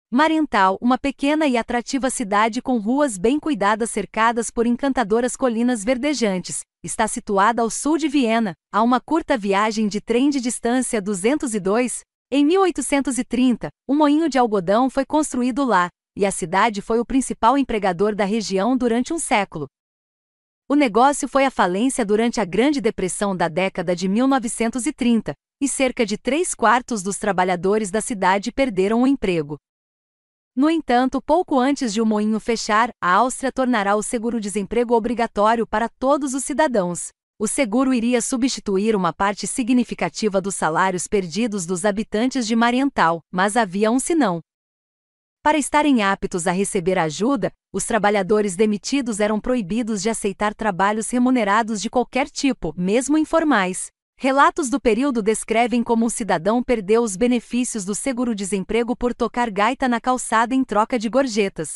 Mariental, 0.10 0.78
uma 0.80 0.98
pequena 0.98 1.48
e 1.48 1.58
atrativa 1.58 2.10
cidade 2.10 2.62
com 2.62 2.78
ruas 2.78 3.18
bem 3.18 3.38
cuidadas 3.38 3.92
cercadas 3.92 4.50
por 4.50 4.66
encantadoras 4.66 5.36
colinas 5.36 5.84
verdejantes, 5.84 6.62
está 6.82 7.10
situada 7.10 7.62
ao 7.62 7.70
sul 7.70 7.98
de 7.98 8.08
Viena, 8.08 8.54
a 8.72 8.82
uma 8.82 9.02
curta 9.02 9.38
viagem 9.38 9.86
de 9.86 10.00
trem 10.00 10.30
de 10.30 10.40
distância 10.40 11.02
202. 11.02 12.04
Em 12.32 12.46
1830, 12.46 13.68
um 13.86 13.98
moinho 13.98 14.30
de 14.30 14.38
algodão 14.40 14.90
foi 14.90 15.06
construído 15.06 15.66
lá, 15.66 15.90
e 16.16 16.26
a 16.26 16.32
cidade 16.32 16.82
foi 16.82 17.02
o 17.02 17.06
principal 17.06 17.58
empregador 17.58 18.16
da 18.16 18.24
região 18.24 18.78
durante 18.78 19.14
um 19.14 19.20
século. 19.20 19.68
O 20.70 20.76
negócio 20.76 21.28
foi 21.28 21.44
à 21.44 21.52
falência 21.52 22.06
durante 22.06 22.40
a 22.40 22.46
Grande 22.46 22.80
Depressão 22.80 23.36
da 23.36 23.50
década 23.50 23.94
de 23.94 24.08
1930, 24.08 25.34
e 25.62 25.68
cerca 25.68 26.06
de 26.06 26.18
três 26.18 26.56
quartos 26.56 27.04
dos 27.04 27.18
trabalhadores 27.18 27.92
da 27.92 28.00
cidade 28.00 28.54
perderam 28.54 29.02
o 29.02 29.08
emprego. 29.08 29.58
No 30.58 30.72
entanto, 30.72 31.22
pouco 31.22 31.60
antes 31.60 31.94
de 31.94 32.02
o 32.02 32.06
moinho 32.06 32.40
fechar, 32.40 32.90
a 33.00 33.14
Áustria 33.14 33.52
tornará 33.52 33.96
o 33.96 34.02
seguro-desemprego 34.02 34.96
obrigatório 34.96 35.68
para 35.68 35.88
todos 35.88 36.34
os 36.34 36.44
cidadãos. 36.44 37.10
O 37.38 37.48
seguro 37.48 37.94
iria 37.94 38.20
substituir 38.24 38.96
uma 38.96 39.14
parte 39.14 39.46
significativa 39.46 40.42
dos 40.42 40.56
salários 40.56 41.06
perdidos 41.06 41.68
dos 41.68 41.86
habitantes 41.86 42.48
de 42.48 42.56
Mariental, 42.56 43.22
mas 43.32 43.56
havia 43.56 43.92
um 43.92 44.00
sinão. 44.00 44.42
Para 45.44 45.60
estarem 45.60 46.02
aptos 46.02 46.48
a 46.48 46.52
receber 46.52 46.98
ajuda, 46.98 47.54
os 47.72 47.86
trabalhadores 47.86 48.56
demitidos 48.56 49.20
eram 49.20 49.40
proibidos 49.40 50.02
de 50.02 50.10
aceitar 50.10 50.56
trabalhos 50.56 51.08
remunerados 51.12 51.80
de 51.80 51.88
qualquer 51.88 52.32
tipo, 52.32 52.74
mesmo 52.76 53.16
informais. 53.16 53.92
Relatos 54.19 54.67
do 54.67 54.82
período 54.82 55.22
descrevem 55.22 55.83
como 55.83 56.03
um 56.03 56.10
cidadão 56.10 56.64
perdeu 56.64 57.03
os 57.03 57.16
benefícios 57.16 57.85
do 57.85 57.94
seguro-desemprego 57.94 58.96
por 58.96 59.14
tocar 59.14 59.51
gaita 59.51 59.88
na 59.88 60.01
calçada 60.01 60.56
em 60.56 60.64
troca 60.64 60.98
de 60.98 61.08
gorjetas. 61.08 61.76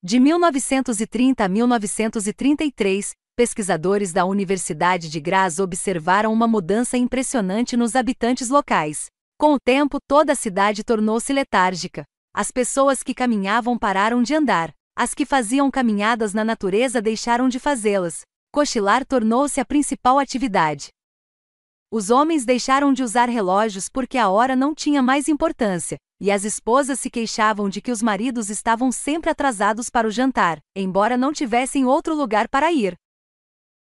De 0.00 0.20
1930 0.20 1.42
a 1.42 1.48
1933, 1.48 3.10
pesquisadores 3.34 4.12
da 4.12 4.24
Universidade 4.24 5.10
de 5.10 5.18
Graz 5.18 5.58
observaram 5.58 6.32
uma 6.32 6.46
mudança 6.46 6.96
impressionante 6.96 7.76
nos 7.76 7.96
habitantes 7.96 8.48
locais. 8.48 9.06
Com 9.36 9.54
o 9.54 9.58
tempo, 9.58 9.98
toda 10.06 10.34
a 10.34 10.36
cidade 10.36 10.84
tornou-se 10.84 11.32
letárgica. 11.32 12.04
As 12.32 12.52
pessoas 12.52 13.02
que 13.02 13.12
caminhavam 13.12 13.76
pararam 13.76 14.22
de 14.22 14.32
andar. 14.32 14.70
As 14.94 15.12
que 15.12 15.26
faziam 15.26 15.72
caminhadas 15.72 16.32
na 16.32 16.44
natureza 16.44 17.02
deixaram 17.02 17.48
de 17.48 17.58
fazê-las. 17.58 18.20
Cochilar 18.52 19.04
tornou-se 19.04 19.60
a 19.60 19.64
principal 19.64 20.20
atividade. 20.20 20.90
Os 21.94 22.08
homens 22.08 22.46
deixaram 22.46 22.90
de 22.90 23.02
usar 23.02 23.28
relógios 23.28 23.86
porque 23.86 24.16
a 24.16 24.30
hora 24.30 24.56
não 24.56 24.74
tinha 24.74 25.02
mais 25.02 25.28
importância, 25.28 25.98
e 26.18 26.30
as 26.30 26.42
esposas 26.42 26.98
se 26.98 27.10
queixavam 27.10 27.68
de 27.68 27.82
que 27.82 27.92
os 27.92 28.00
maridos 28.00 28.48
estavam 28.48 28.90
sempre 28.90 29.28
atrasados 29.28 29.90
para 29.90 30.08
o 30.08 30.10
jantar, 30.10 30.58
embora 30.74 31.18
não 31.18 31.34
tivessem 31.34 31.84
outro 31.84 32.14
lugar 32.14 32.48
para 32.48 32.72
ir. 32.72 32.94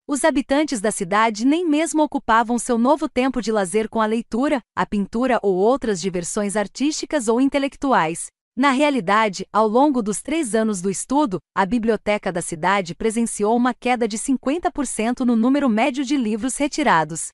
Os 0.08 0.24
habitantes 0.24 0.81
da 0.81 0.91
cidade 0.91 1.44
nem 1.44 1.69
mesmo 1.69 2.03
ocupavam 2.03 2.58
seu 2.58 2.78
novo 2.78 3.10
tempo 3.10 3.42
de 3.42 3.53
lazer 3.53 3.91
com 3.91 4.01
a 4.01 4.07
leitura, 4.07 4.62
a 4.74 4.87
pintura 4.87 5.39
ou 5.42 5.55
outras 5.57 6.01
diversões 6.01 6.57
artísticas 6.57 7.28
ou 7.28 7.39
intelectuais. 7.42 8.28
Na 8.57 8.71
realidade, 8.71 9.47
ao 9.53 9.69
longo 9.69 10.03
dos 10.03 10.23
três 10.23 10.55
anos 10.55 10.81
do 10.81 10.89
estudo, 10.89 11.39
a 11.55 11.67
biblioteca 11.67 12.33
da 12.33 12.41
cidade 12.41 12.94
presenciou 12.94 13.55
uma 13.55 13.74
queda 13.74 14.08
de 14.08 14.17
50% 14.17 15.26
no 15.26 15.37
número 15.37 15.69
médio 15.69 16.07
de 16.07 16.17
livros 16.17 16.57
retirados. 16.57 17.28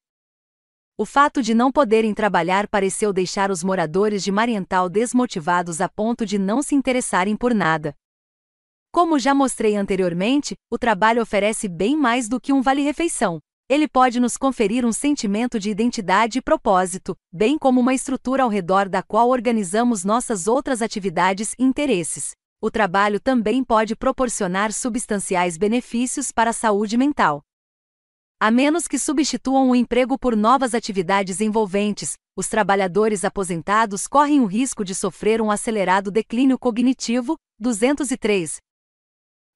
O 0.97 1.05
fato 1.05 1.43
de 1.43 1.55
não 1.55 1.73
poderem 1.73 2.15
trabalhar 2.15 2.69
pareceu 2.69 3.13
deixar 3.13 3.51
os 3.51 3.65
moradores 3.65 4.23
de 4.23 4.31
Mariental 4.31 4.89
desmotivados 4.89 5.81
a 5.81 5.89
ponto 5.89 6.25
de 6.25 6.39
não 6.39 6.63
se 6.63 6.77
interessarem 6.77 7.37
por 7.37 7.53
nada. 7.53 7.97
Como 8.93 9.19
já 9.19 9.35
mostrei 9.35 9.75
anteriormente, 9.75 10.55
o 10.71 10.79
trabalho 10.79 11.21
oferece 11.21 11.67
bem 11.67 11.97
mais 11.97 12.29
do 12.29 12.41
que 12.41 12.53
um 12.53 12.63
vale-refeição. 12.63 13.41
Ele 13.69 13.89
pode 13.89 14.21
nos 14.21 14.37
conferir 14.37 14.87
um 14.87 14.93
sentimento 14.93 15.59
de 15.59 15.69
identidade 15.69 16.39
e 16.39 16.43
propósito, 16.43 17.17
bem 17.33 17.59
como 17.59 17.81
uma 17.81 17.93
estrutura 17.93 18.45
ao 18.45 18.49
redor 18.49 18.89
da 18.89 19.03
qual 19.03 19.31
organizamos 19.31 20.05
nossas 20.05 20.47
outras 20.47 20.81
atividades 20.81 21.55
e 21.59 21.65
interesses. 21.65 22.37
O 22.61 22.71
trabalho 22.71 23.19
também 23.19 23.65
pode 23.65 23.97
proporcionar 23.97 24.73
substanciais 24.73 25.59
benefícios 25.59 26.31
para 26.31 26.51
a 26.51 26.53
saúde 26.53 26.97
mental. 26.97 27.43
A 28.45 28.51
menos 28.51 28.87
que 28.87 28.99
substituam 28.99 29.71
o 29.71 29.75
emprego 29.75 30.19
por 30.19 30.37
novas 30.37 30.75
atividades 30.75 31.41
envolventes, 31.41 32.13
os 32.37 32.47
trabalhadores 32.47 33.25
aposentados 33.25 34.07
correm 34.07 34.43
o 34.43 34.45
risco 34.45 34.85
de 34.85 34.95
sofrer 34.95 35.41
um 35.41 35.51
acelerado 35.51 36.11
declínio 36.11 36.59
cognitivo. 36.59 37.39
203. 37.59 38.59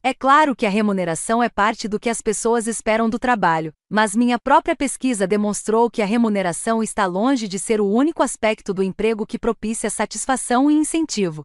É 0.03 0.15
claro 0.15 0.57
que 0.57 0.65
a 0.65 0.71
remuneração 0.71 1.43
é 1.43 1.51
parte 1.51 1.87
do 1.87 2.01
que 2.01 2.09
as 2.09 2.23
pessoas 2.23 2.67
esperam 2.67 3.11
do 3.11 3.19
trabalho, 3.19 3.75
mas 3.91 4.17
minha 4.17 4.39
própria 4.39 4.75
pesquisa 4.75 5.27
demonstrou 5.27 5.91
que 5.91 6.01
a 6.01 6.07
remuneração 6.07 6.83
está 6.83 7.05
longe 7.05 7.47
de 7.47 7.59
ser 7.59 7.83
o 7.83 7.87
único 7.87 8.23
aspecto 8.23 8.73
do 8.73 8.83
emprego 8.83 9.27
que 9.27 9.39
propicia 9.39 9.91
satisfação 9.91 10.71
e 10.71 10.75
incentivo. 10.75 11.43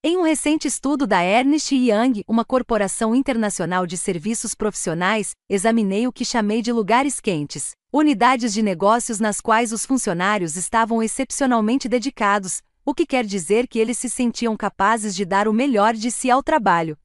Em 0.00 0.16
um 0.16 0.22
recente 0.22 0.68
estudo 0.68 1.08
da 1.08 1.24
Ernst 1.24 1.74
Young, 1.74 2.22
uma 2.28 2.44
corporação 2.44 3.16
internacional 3.16 3.84
de 3.84 3.96
serviços 3.96 4.54
profissionais, 4.54 5.32
examinei 5.50 6.06
o 6.06 6.12
que 6.12 6.24
chamei 6.24 6.62
de 6.62 6.70
lugares 6.70 7.18
quentes, 7.18 7.72
unidades 7.92 8.52
de 8.52 8.62
negócios 8.62 9.18
nas 9.18 9.40
quais 9.40 9.72
os 9.72 9.84
funcionários 9.84 10.54
estavam 10.54 11.02
excepcionalmente 11.02 11.88
dedicados, 11.88 12.62
o 12.84 12.94
que 12.94 13.04
quer 13.04 13.24
dizer 13.24 13.66
que 13.66 13.80
eles 13.80 13.98
se 13.98 14.08
sentiam 14.08 14.56
capazes 14.56 15.16
de 15.16 15.24
dar 15.24 15.48
o 15.48 15.52
melhor 15.52 15.94
de 15.94 16.12
si 16.12 16.30
ao 16.30 16.44
trabalho. 16.44 16.96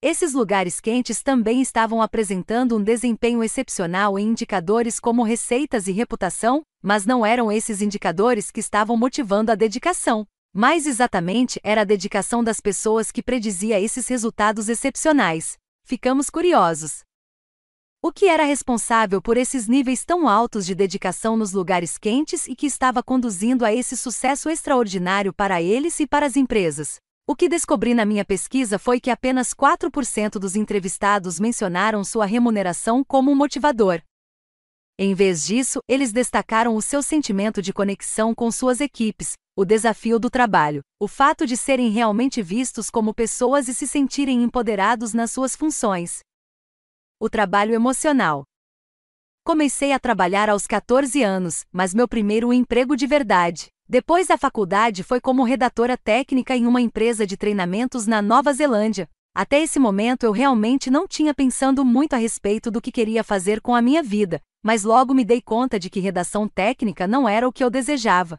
Esses 0.00 0.32
lugares 0.32 0.78
quentes 0.78 1.24
também 1.24 1.60
estavam 1.60 2.00
apresentando 2.00 2.76
um 2.76 2.84
desempenho 2.84 3.42
excepcional 3.42 4.16
em 4.16 4.28
indicadores 4.28 5.00
como 5.00 5.24
receitas 5.24 5.88
e 5.88 5.92
reputação, 5.92 6.62
mas 6.80 7.04
não 7.04 7.26
eram 7.26 7.50
esses 7.50 7.82
indicadores 7.82 8.52
que 8.52 8.60
estavam 8.60 8.96
motivando 8.96 9.50
a 9.50 9.56
dedicação. 9.56 10.24
Mais 10.58 10.86
exatamente, 10.86 11.60
era 11.62 11.82
a 11.82 11.84
dedicação 11.84 12.42
das 12.42 12.60
pessoas 12.60 13.12
que 13.12 13.22
predizia 13.22 13.78
esses 13.78 14.08
resultados 14.08 14.70
excepcionais. 14.70 15.58
Ficamos 15.84 16.30
curiosos. 16.30 17.00
O 18.02 18.10
que 18.10 18.26
era 18.26 18.42
responsável 18.42 19.20
por 19.20 19.36
esses 19.36 19.68
níveis 19.68 20.02
tão 20.02 20.26
altos 20.26 20.64
de 20.64 20.74
dedicação 20.74 21.36
nos 21.36 21.52
lugares 21.52 21.98
quentes 21.98 22.48
e 22.48 22.56
que 22.56 22.64
estava 22.64 23.02
conduzindo 23.02 23.66
a 23.66 23.74
esse 23.74 23.98
sucesso 23.98 24.48
extraordinário 24.48 25.30
para 25.30 25.60
eles 25.60 26.00
e 26.00 26.06
para 26.06 26.24
as 26.24 26.36
empresas? 26.36 26.96
O 27.26 27.36
que 27.36 27.50
descobri 27.50 27.92
na 27.92 28.06
minha 28.06 28.24
pesquisa 28.24 28.78
foi 28.78 28.98
que 28.98 29.10
apenas 29.10 29.52
4% 29.52 30.38
dos 30.38 30.56
entrevistados 30.56 31.38
mencionaram 31.38 32.02
sua 32.02 32.24
remuneração 32.24 33.04
como 33.04 33.30
um 33.30 33.36
motivador. 33.36 34.00
Em 34.98 35.12
vez 35.12 35.44
disso, 35.44 35.80
eles 35.86 36.10
destacaram 36.10 36.74
o 36.74 36.80
seu 36.80 37.02
sentimento 37.02 37.60
de 37.60 37.70
conexão 37.70 38.34
com 38.34 38.50
suas 38.50 38.80
equipes, 38.80 39.34
o 39.54 39.62
desafio 39.62 40.18
do 40.18 40.30
trabalho, 40.30 40.80
o 40.98 41.06
fato 41.06 41.46
de 41.46 41.54
serem 41.54 41.90
realmente 41.90 42.40
vistos 42.40 42.88
como 42.88 43.12
pessoas 43.12 43.68
e 43.68 43.74
se 43.74 43.86
sentirem 43.86 44.42
empoderados 44.42 45.12
nas 45.12 45.30
suas 45.30 45.54
funções. 45.54 46.20
O 47.20 47.28
trabalho 47.28 47.74
emocional. 47.74 48.44
Comecei 49.44 49.92
a 49.92 49.98
trabalhar 49.98 50.48
aos 50.48 50.66
14 50.66 51.22
anos, 51.22 51.66
mas 51.70 51.92
meu 51.92 52.08
primeiro 52.08 52.50
emprego 52.50 52.96
de 52.96 53.06
verdade, 53.06 53.66
depois 53.86 54.28
da 54.28 54.38
faculdade, 54.38 55.02
foi 55.02 55.20
como 55.20 55.44
redatora 55.44 55.98
técnica 55.98 56.56
em 56.56 56.66
uma 56.66 56.80
empresa 56.80 57.26
de 57.26 57.36
treinamentos 57.36 58.06
na 58.06 58.22
Nova 58.22 58.50
Zelândia. 58.52 59.08
Até 59.34 59.60
esse 59.60 59.78
momento 59.78 60.24
eu 60.24 60.32
realmente 60.32 60.90
não 60.90 61.06
tinha 61.06 61.34
pensando 61.34 61.84
muito 61.84 62.14
a 62.14 62.16
respeito 62.16 62.70
do 62.70 62.80
que 62.80 62.90
queria 62.90 63.22
fazer 63.22 63.60
com 63.60 63.74
a 63.74 63.82
minha 63.82 64.02
vida, 64.02 64.40
mas 64.66 64.82
logo 64.82 65.14
me 65.14 65.24
dei 65.24 65.40
conta 65.40 65.78
de 65.78 65.88
que 65.88 66.00
redação 66.00 66.48
técnica 66.48 67.06
não 67.06 67.28
era 67.28 67.46
o 67.46 67.52
que 67.52 67.62
eu 67.62 67.70
desejava. 67.70 68.36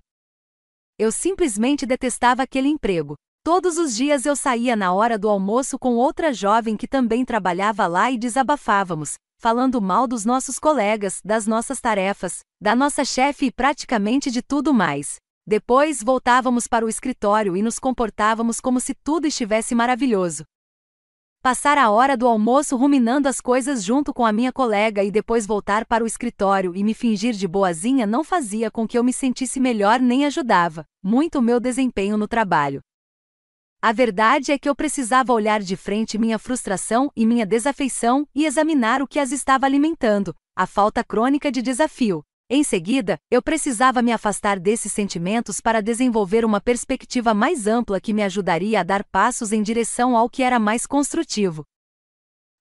Eu 1.00 1.10
simplesmente 1.10 1.86
detestava 1.86 2.44
aquele 2.44 2.68
emprego. 2.68 3.16
Todos 3.46 3.78
os 3.78 3.96
dias 3.96 4.26
eu 4.26 4.36
saía 4.36 4.76
na 4.76 4.92
hora 4.92 5.18
do 5.18 5.30
almoço 5.30 5.80
com 5.80 5.96
outra 5.96 6.34
jovem 6.34 6.76
que 6.76 6.86
também 6.86 7.24
trabalhava 7.24 7.88
lá 7.88 8.12
e 8.12 8.18
desabafávamos, 8.18 9.14
falando 9.40 9.82
mal 9.82 10.06
dos 10.06 10.26
nossos 10.26 10.60
colegas, 10.60 11.22
das 11.24 11.48
nossas 11.48 11.80
tarefas, 11.80 12.40
da 12.62 12.76
nossa 12.76 13.06
chefe 13.06 13.46
e 13.46 13.52
praticamente 13.52 14.30
de 14.30 14.42
tudo 14.42 14.74
mais. 14.74 15.16
Depois 15.48 16.04
voltávamos 16.04 16.68
para 16.68 16.86
o 16.86 16.90
escritório 16.90 17.56
e 17.56 17.62
nos 17.62 17.80
comportávamos 17.80 18.60
como 18.60 18.82
se 18.82 18.94
tudo 18.94 19.28
estivesse 19.28 19.74
maravilhoso. 19.74 20.44
Passar 21.42 21.78
a 21.78 21.90
hora 21.90 22.18
do 22.18 22.28
almoço 22.28 22.76
ruminando 22.76 23.30
as 23.30 23.40
coisas 23.40 23.84
junto 23.84 24.14
com 24.14 24.26
a 24.26 24.34
minha 24.34 24.52
colega 24.52 25.04
e 25.04 25.12
depois 25.12 25.46
voltar 25.46 25.86
para 25.86 26.04
o 26.04 26.08
escritório 26.08 26.76
e 26.76 26.84
me 26.84 26.94
fingir 26.94 27.34
de 27.34 27.48
boazinha 27.48 28.06
não 28.06 28.24
fazia 28.24 28.70
com 28.70 28.88
que 28.88 28.98
eu 28.98 29.04
me 29.04 29.14
sentisse 29.14 29.60
melhor 29.60 30.00
nem 30.00 30.26
ajudava 30.26 30.86
muito 31.02 31.40
o 31.40 31.42
meu 31.42 31.60
desempenho 31.60 32.18
no 32.18 32.28
trabalho. 32.28 32.82
A 33.82 33.94
verdade 33.94 34.52
é 34.52 34.58
que 34.58 34.68
eu 34.68 34.76
precisava 34.76 35.32
olhar 35.32 35.62
de 35.62 35.78
frente 35.78 36.18
minha 36.18 36.40
frustração 36.40 37.12
e 37.16 37.26
minha 37.26 37.46
desafeição 37.46 38.28
e 38.36 38.46
examinar 38.46 39.02
o 39.02 39.08
que 39.08 39.20
as 39.20 39.32
estava 39.32 39.66
alimentando, 39.66 40.36
a 40.56 40.66
falta 40.66 41.04
crônica 41.04 41.52
de 41.52 41.62
desafio, 41.62 42.24
em 42.50 42.64
seguida, 42.64 43.20
eu 43.30 43.42
precisava 43.42 44.02
me 44.02 44.14
afastar 44.14 44.58
desses 44.58 44.94
sentimentos 44.94 45.60
para 45.60 45.82
desenvolver 45.82 46.46
uma 46.46 46.62
perspectiva 46.62 47.34
mais 47.34 47.68
ampla 47.68 48.00
que 48.00 48.14
me 48.14 48.24
ajudaria 48.24 48.80
a 48.80 48.84
dar 48.84 49.04
passos 49.04 49.52
em 49.52 49.62
direção 49.62 50.16
ao 50.16 50.30
que 50.30 50.42
era 50.42 50.58
mais 50.58 50.86
construtivo. 50.86 51.66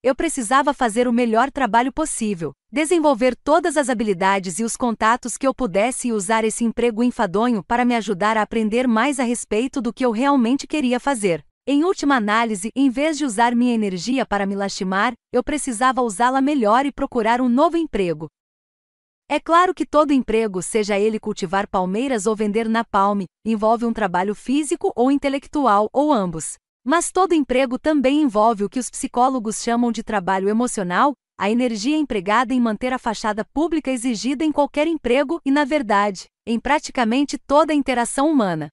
Eu 0.02 0.12
precisava 0.12 0.74
fazer 0.74 1.06
o 1.06 1.12
melhor 1.12 1.52
trabalho 1.52 1.92
possível, 1.92 2.52
desenvolver 2.70 3.36
todas 3.36 3.76
as 3.76 3.88
habilidades 3.88 4.58
e 4.58 4.65
os 4.65 4.76
contatos 4.76 5.36
que 5.36 5.47
eu 5.47 5.54
pudesse 5.54 6.08
e 6.08 6.12
usar 6.12 6.42
esse 6.42 6.65
emprego 6.65 7.01
enfadonho 7.04 7.62
para 7.62 7.85
me 7.85 7.94
ajudar 7.94 8.36
a 8.36 8.42
aprender 8.42 8.88
mais 8.88 9.20
a 9.20 9.24
respeito 9.24 9.81
do 9.81 9.92
que 9.92 10.04
eu 10.04 10.10
realmente 10.10 10.67
queria 10.67 10.99
fazer. 10.99 11.44
Em 11.65 11.85
última 11.85 12.17
análise, 12.17 12.70
em 12.74 12.90
vez 12.90 13.17
de 13.17 13.24
usar 13.24 13.54
minha 13.54 13.74
energia 13.74 14.26
para 14.26 14.47
me 14.47 14.56
lastimar, 14.56 15.12
eu 15.33 15.44
precisava 15.44 16.02
usá-la 16.02 16.40
melhor 16.40 16.86
e 16.86 16.92
procurar 16.92 17.40
um 17.40 17.49
novo 17.49 17.76
emprego, 17.76 18.28
é 19.28 19.41
claro 19.41 19.75
que 19.75 19.85
todo 19.85 20.12
emprego, 20.12 20.62
seja 20.62 20.99
ele 20.99 21.19
cultivar 21.19 21.69
palmeiras 21.69 22.26
ou 22.26 22.37
vender 22.37 22.69
napalm, 22.69 23.25
envolve 23.44 23.85
um 23.85 23.92
trabalho 23.92 24.35
físico 24.37 24.92
ou 24.94 25.10
intelectual 25.10 25.91
ou 25.92 26.12
ambos. 26.12 26.55
Mas 26.85 27.10
todo 27.10 27.35
emprego 27.35 27.76
também 27.76 28.23
envolve 28.23 28.62
o 28.62 28.69
que 28.69 28.78
os 28.78 28.89
psicólogos 28.89 29.60
chamam 29.60 29.91
de 29.91 30.05
trabalho 30.05 30.49
emocional, 30.49 31.12
a 31.37 31.51
energia 31.51 31.97
empregada 31.97 32.55
em 32.55 32.60
manter 32.60 32.92
a 32.92 32.99
fachada 32.99 33.44
pública 33.44 33.91
exigida 33.91 34.44
em 34.44 34.53
qualquer 34.53 34.87
emprego 34.87 35.41
e, 35.44 35.51
na 35.51 35.65
verdade, 35.65 36.26
em 36.47 36.60
praticamente 36.60 37.37
toda 37.37 37.73
a 37.73 37.76
interação 37.76 38.31
humana. 38.31 38.69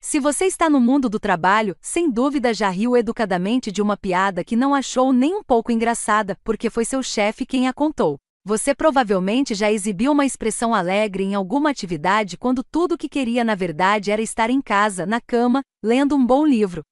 Se 0.00 0.20
você 0.20 0.44
está 0.44 0.70
no 0.70 0.80
mundo 0.80 1.08
do 1.08 1.18
trabalho, 1.18 1.76
sem 1.80 2.08
dúvida 2.08 2.54
já 2.54 2.70
riu 2.70 2.96
educadamente 2.96 3.72
de 3.72 3.82
uma 3.82 3.96
piada 3.96 4.44
que 4.44 4.54
não 4.54 4.72
achou 4.72 5.12
nem 5.12 5.34
um 5.34 5.42
pouco 5.42 5.72
engraçada, 5.72 6.38
porque 6.44 6.70
foi 6.70 6.84
seu 6.84 7.02
chefe 7.02 7.44
quem 7.44 7.66
a 7.66 7.72
contou. 7.72 8.16
Você 8.48 8.74
provavelmente 8.74 9.54
já 9.54 9.70
exibiu 9.70 10.10
uma 10.10 10.24
expressão 10.24 10.74
alegre 10.74 11.22
em 11.22 11.34
alguma 11.34 11.68
atividade 11.68 12.38
quando 12.38 12.64
tudo 12.64 12.94
o 12.94 12.96
que 12.96 13.06
queria 13.06 13.44
na 13.44 13.54
verdade 13.54 14.10
era 14.10 14.22
estar 14.22 14.48
em 14.48 14.62
casa, 14.62 15.04
na 15.04 15.20
cama, 15.20 15.60
lendo 15.84 16.16
um 16.16 16.24
bom 16.24 16.46
livro. 16.46 16.82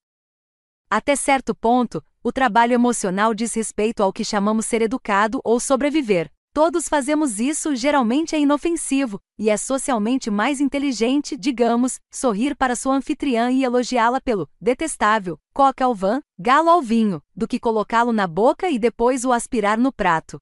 Até 0.91 1.17
certo 1.17 1.55
ponto, 1.55 2.05
o 2.23 2.31
trabalho 2.31 2.75
emocional 2.75 3.33
diz 3.33 3.55
respeito 3.55 4.03
ao 4.03 4.13
que 4.13 4.23
chamamos 4.23 4.67
ser 4.67 4.83
educado 4.83 5.41
ou 5.43 5.59
sobreviver. 5.59 6.31
Todos 6.53 6.91
fazemos 6.91 7.41
isso, 7.41 7.75
geralmente 7.75 8.37
é 8.37 8.39
inofensivo, 8.39 9.19
e 9.39 9.49
é 9.49 9.57
socialmente 9.57 10.31
mais 10.31 10.61
inteligente, 10.61 11.39
digamos, 11.39 11.99
sorrir 12.13 12.55
para 12.55 12.77
sua 12.77 12.97
anfitriã 12.97 13.51
e 13.51 13.65
elogiá-la 13.65 14.21
pelo 14.21 14.47
detestável 14.61 15.39
coca 15.55 15.87
ao 15.87 15.95
vin, 15.95 16.21
galo 16.39 16.69
ao 16.69 16.83
vinho, 16.83 17.23
do 17.35 17.49
que 17.49 17.59
colocá-lo 17.59 18.13
na 18.13 18.27
boca 18.27 18.69
e 18.69 18.79
depois 18.79 19.25
o 19.25 19.33
aspirar 19.33 19.79
no 19.79 19.91
prato. 19.91 20.37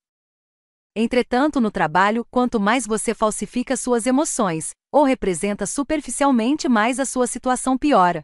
Entretanto, 0.96 1.60
no 1.60 1.72
trabalho, 1.72 2.24
quanto 2.30 2.60
mais 2.60 2.86
você 2.86 3.12
falsifica 3.12 3.76
suas 3.76 4.06
emoções, 4.06 4.70
ou 4.92 5.02
representa 5.02 5.66
superficialmente 5.66 6.68
mais 6.68 7.00
a 7.00 7.04
sua 7.04 7.26
situação 7.26 7.76
piora. 7.76 8.22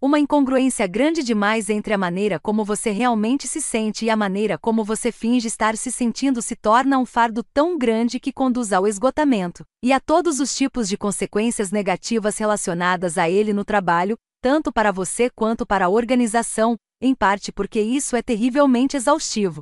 Uma 0.00 0.20
incongruência 0.20 0.86
grande 0.86 1.24
demais 1.24 1.68
entre 1.68 1.92
a 1.92 1.98
maneira 1.98 2.38
como 2.38 2.64
você 2.64 2.92
realmente 2.92 3.48
se 3.48 3.60
sente 3.60 4.04
e 4.04 4.10
a 4.10 4.14
maneira 4.14 4.56
como 4.56 4.84
você 4.84 5.10
finge 5.10 5.48
estar 5.48 5.76
se 5.76 5.90
sentindo 5.90 6.40
se 6.40 6.54
torna 6.54 6.96
um 6.96 7.04
fardo 7.04 7.42
tão 7.42 7.76
grande 7.76 8.20
que 8.20 8.32
conduz 8.32 8.72
ao 8.72 8.86
esgotamento, 8.86 9.64
e 9.82 9.92
a 9.92 9.98
todos 9.98 10.38
os 10.38 10.54
tipos 10.54 10.88
de 10.88 10.96
consequências 10.96 11.72
negativas 11.72 12.38
relacionadas 12.38 13.18
a 13.18 13.28
ele 13.28 13.52
no 13.52 13.64
trabalho, 13.64 14.16
tanto 14.40 14.72
para 14.72 14.92
você 14.92 15.28
quanto 15.28 15.66
para 15.66 15.86
a 15.86 15.88
organização, 15.88 16.76
em 17.00 17.16
parte 17.16 17.50
porque 17.50 17.80
isso 17.80 18.14
é 18.14 18.22
terrivelmente 18.22 18.96
exaustivo. 18.96 19.60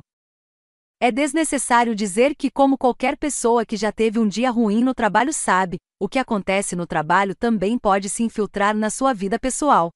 É 1.05 1.11
desnecessário 1.11 1.93
dizer 1.93 2.33
que, 2.33 2.49
como 2.49 2.77
qualquer 2.77 3.17
pessoa 3.17 3.65
que 3.65 3.75
já 3.75 3.91
teve 3.91 4.17
um 4.19 4.25
dia 4.25 4.49
ruim 4.49 4.81
no 4.81 4.93
trabalho 4.93 5.33
sabe, 5.33 5.75
o 5.99 6.07
que 6.07 6.17
acontece 6.17 6.77
no 6.77 6.87
trabalho 6.87 7.35
também 7.35 7.77
pode 7.77 8.07
se 8.07 8.23
infiltrar 8.23 8.73
na 8.73 8.89
sua 8.89 9.11
vida 9.11 9.37
pessoal. 9.37 9.89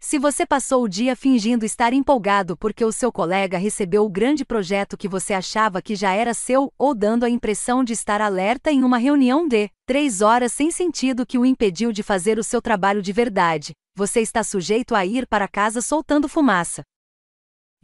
Se 0.00 0.16
você 0.16 0.46
passou 0.46 0.84
o 0.84 0.88
dia 0.88 1.16
fingindo 1.16 1.64
estar 1.64 1.92
empolgado 1.92 2.56
porque 2.56 2.84
o 2.84 2.92
seu 2.92 3.10
colega 3.10 3.58
recebeu 3.58 4.04
o 4.04 4.08
grande 4.08 4.44
projeto 4.44 4.96
que 4.96 5.08
você 5.08 5.34
achava 5.34 5.82
que 5.82 5.96
já 5.96 6.12
era 6.12 6.32
seu, 6.32 6.72
ou 6.78 6.94
dando 6.94 7.24
a 7.24 7.28
impressão 7.28 7.82
de 7.82 7.92
estar 7.92 8.20
alerta 8.20 8.70
em 8.70 8.84
uma 8.84 8.98
reunião 8.98 9.48
de 9.48 9.68
três 9.84 10.20
horas 10.20 10.52
sem 10.52 10.70
sentido 10.70 11.26
que 11.26 11.38
o 11.38 11.44
impediu 11.44 11.90
de 11.90 12.04
fazer 12.04 12.38
o 12.38 12.44
seu 12.44 12.62
trabalho 12.62 13.02
de 13.02 13.12
verdade, 13.12 13.72
você 13.96 14.20
está 14.20 14.44
sujeito 14.44 14.94
a 14.94 15.04
ir 15.04 15.26
para 15.26 15.48
casa 15.48 15.80
soltando 15.80 16.28
fumaça. 16.28 16.84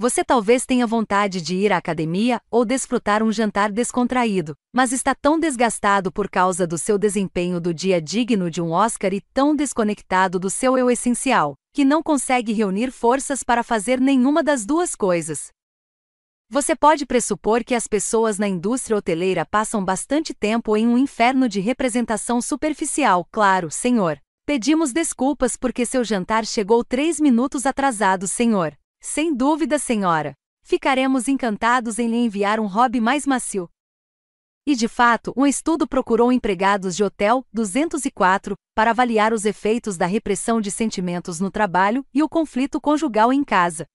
Você 0.00 0.24
talvez 0.24 0.65
tenha 0.65 0.86
vontade 0.86 1.42
de 1.42 1.54
ir 1.54 1.70
à 1.70 1.76
academia 1.76 2.40
ou 2.50 2.65
desfrutar 2.65 3.22
um 3.22 3.31
jantar 3.31 3.70
descontraído, 3.70 4.56
mas 4.72 4.92
está 4.92 5.15
tão 5.15 5.38
desgastado 5.38 6.10
por 6.10 6.31
causa 6.31 6.66
do 6.66 6.78
seu 6.78 6.97
desempenho 6.97 7.60
do 7.60 7.74
dia 7.74 8.00
digno 8.00 8.50
de 8.50 8.62
um 8.62 8.70
Oscar 8.70 9.12
e 9.12 9.20
tão 9.20 9.54
desconectado 9.54 10.38
do 10.38 10.49
seu 10.49 10.78
eu 10.78 10.90
essencial, 10.90 11.54
que 11.74 11.84
não 11.84 12.02
consegue 12.02 12.54
reunir 12.54 12.90
forças 12.90 13.42
para 13.42 13.62
fazer 13.62 14.00
nenhuma 14.00 14.42
das 14.42 14.65
duas 14.65 14.97
coisas. 14.97 15.49
Você 16.49 16.74
pode 16.74 17.04
pressupor 17.04 17.62
que 17.62 17.74
as 17.74 17.86
pessoas 17.86 18.38
na 18.38 18.49
indústria 18.49 18.97
hoteleira 18.97 19.44
passam 19.44 19.84
bastante 19.84 20.33
tempo 20.33 20.78
em 20.78 20.88
um 20.88 20.97
inferno 20.97 21.47
de 21.47 21.60
representação 21.60 22.40
superficial, 22.40 23.28
claro, 23.31 23.70
senhor. 23.70 24.18
Pedimos 24.47 24.94
desculpas 24.94 25.58
porque 25.58 25.84
seu 25.84 26.02
jantar 26.02 26.47
chegou 26.47 26.83
três 26.83 27.20
minutos 27.20 27.66
atrasado, 27.66 28.26
senhor. 28.26 28.79
Sem 29.00 29.34
dúvida, 29.34 29.78
senhora. 29.78 30.34
Ficaremos 30.62 31.26
encantados 31.26 31.99
em 31.99 32.08
lhe 32.08 32.16
enviar 32.16 32.60
um 32.60 32.66
hobby 32.66 33.00
mais 33.00 33.26
macio. 33.26 33.68
E 34.66 34.76
de 34.76 34.86
fato, 34.86 35.33
um 35.36 35.47
estudo 35.47 35.88
procurou 35.88 36.31
empregados 36.31 36.94
de 36.94 37.02
hotel 37.02 37.44
204 37.52 38.54
para 38.74 38.90
avaliar 38.90 39.33
os 39.33 39.47
efeitos 39.47 39.97
da 39.97 40.06
repressão 40.06 40.60
de 40.60 40.70
sentimentos 40.70 41.40
no 41.40 41.50
trabalho 41.50 42.06
e 42.12 42.22
o 42.22 42.28
conflito 42.28 42.81
conjugal 42.81 43.33
em 43.33 43.42
casa. 43.42 43.86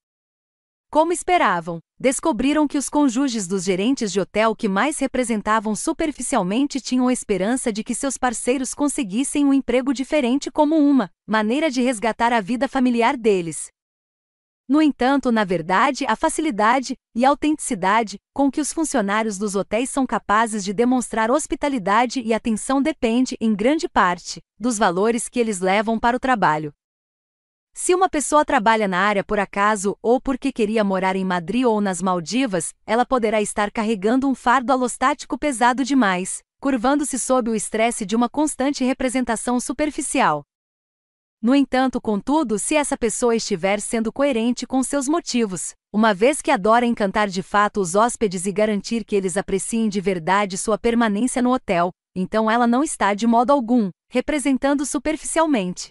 Como 0.89 1.13
esperavam, 1.13 1.79
descobriram 1.99 2.67
que 2.67 2.77
os 2.77 2.89
cônjuges 2.89 3.47
dos 3.47 3.63
gerentes 3.63 4.11
de 4.11 4.19
hotel 4.19 4.55
que 4.55 4.67
mais 4.67 4.97
representavam 4.97 5.75
superficialmente 5.75 6.81
tinham 6.81 7.11
esperança 7.11 7.71
de 7.71 7.83
que 7.83 7.93
seus 7.93 8.17
parceiros 8.17 8.73
conseguissem 8.73 9.45
um 9.45 9.53
emprego 9.53 9.93
diferente 9.93 10.49
como 10.49 10.75
uma 10.77 11.11
maneira 11.27 11.69
de 11.69 11.81
resgatar 11.81 12.33
a 12.33 12.41
vida 12.41 12.67
familiar 12.67 13.15
deles. 13.15 13.74
No 14.67 14.81
entanto, 14.81 15.31
na 15.31 15.43
verdade, 15.43 16.05
a 16.07 16.15
facilidade 16.15 16.97
e 17.13 17.23
autenticidade 17.23 18.17
com 18.33 18.49
que 18.49 18.59
os 18.59 18.73
funcionários 18.73 19.37
dos 19.37 19.55
hotéis 19.55 19.91
são 19.91 20.07
capazes 20.07 20.63
de 20.63 20.73
demonstrar 20.73 21.29
hospitalidade 21.29 22.19
e 22.19 22.33
atenção 22.33 22.81
depende, 22.81 23.37
em 23.39 23.53
grande 23.53 23.87
parte, 23.87 24.41
dos 24.59 24.79
valores 24.79 25.29
que 25.29 25.39
eles 25.39 25.59
levam 25.59 25.99
para 25.99 26.17
o 26.17 26.19
trabalho. 26.19 26.73
Se 27.75 27.93
uma 27.93 28.09
pessoa 28.09 28.43
trabalha 28.43 28.87
na 28.87 28.99
área 28.99 29.23
por 29.23 29.37
acaso 29.37 29.95
ou 30.01 30.19
porque 30.19 30.51
queria 30.51 30.83
morar 30.83 31.15
em 31.15 31.25
Madrid 31.25 31.65
ou 31.65 31.79
nas 31.79 32.01
Maldivas, 32.01 32.73
ela 32.87 33.05
poderá 33.05 33.41
estar 33.43 33.69
carregando 33.69 34.27
um 34.27 34.33
fardo 34.33 34.71
alostático 34.71 35.37
pesado 35.37 35.83
demais, 35.83 36.41
curvando-se 36.59 37.19
sob 37.19 37.51
o 37.51 37.55
estresse 37.55 38.03
de 38.03 38.15
uma 38.15 38.29
constante 38.29 38.83
representação 38.83 39.59
superficial. 39.59 40.43
No 41.41 41.53
entanto, 41.53 42.01
contudo, 42.01 42.57
se 42.57 42.75
essa 42.75 42.97
pessoa 42.97 43.35
estiver 43.35 43.79
sendo 43.79 44.11
coerente 44.11 44.65
com 44.65 44.81
seus 44.81 45.07
motivos, 45.07 45.73
uma 45.93 46.13
vez 46.13 46.41
que 46.41 46.49
adora 46.49 46.85
encantar 46.85 47.27
de 47.27 47.43
fato 47.43 47.79
os 47.79 47.93
hóspedes 47.93 48.45
e 48.45 48.51
garantir 48.51 49.05
que 49.05 49.15
eles 49.15 49.37
apreciem 49.37 49.87
de 49.87 50.01
verdade 50.01 50.57
sua 50.57 50.77
permanência 50.77 51.41
no 51.41 51.53
hotel, 51.53 51.91
então 52.15 52.49
ela 52.49 52.65
não 52.65 52.83
está 52.83 53.13
de 53.13 53.27
modo 53.27 53.51
algum 53.51 53.89
representando 54.09 54.85
superficialmente. 54.85 55.89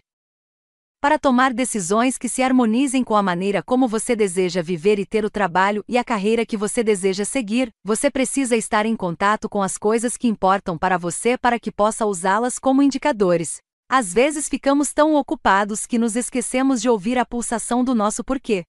Para 1.05 1.19
tomar 1.19 1.53
decisões 1.53 2.17
que 2.17 2.31
se 2.31 2.43
harmonizem 2.43 3.05
com 3.05 3.15
a 3.15 3.23
maneira 3.23 3.62
como 3.62 3.87
você 3.87 4.17
deseja 4.17 4.62
viver 4.62 4.99
e 4.99 5.05
ter 5.05 5.23
o 5.23 5.28
trabalho 5.28 5.85
e 5.87 5.99
a 5.99 6.03
carreira 6.03 6.47
que 6.47 6.57
você 6.57 6.83
deseja 6.83 7.27
seguir, 7.27 7.69
você 7.85 8.10
precisa 8.10 8.57
estar 8.57 8.87
em 8.87 8.97
contato 8.97 9.47
com 9.47 9.62
as 9.62 9.77
coisas 9.77 10.17
que 10.17 10.27
importam 10.27 10.78
para 10.78 10.97
você 10.97 11.37
para 11.37 11.60
que 11.60 11.71
possa 11.71 12.07
usá-las 12.07 12.59
como 12.59 12.83
indicadores, 12.83 13.59
às 13.89 14.13
vezes 14.13 14.49
ficamos 14.49 14.93
tão 14.93 15.15
ocupados 15.15 15.87
que 15.87 15.99
nos 15.99 16.17
esquecemos 16.17 16.81
de 16.81 16.89
ouvir 16.89 17.19
a 17.19 17.25
pulsação 17.25 17.85
do 17.85 17.95
nosso 17.95 18.25
porquê. 18.25 18.65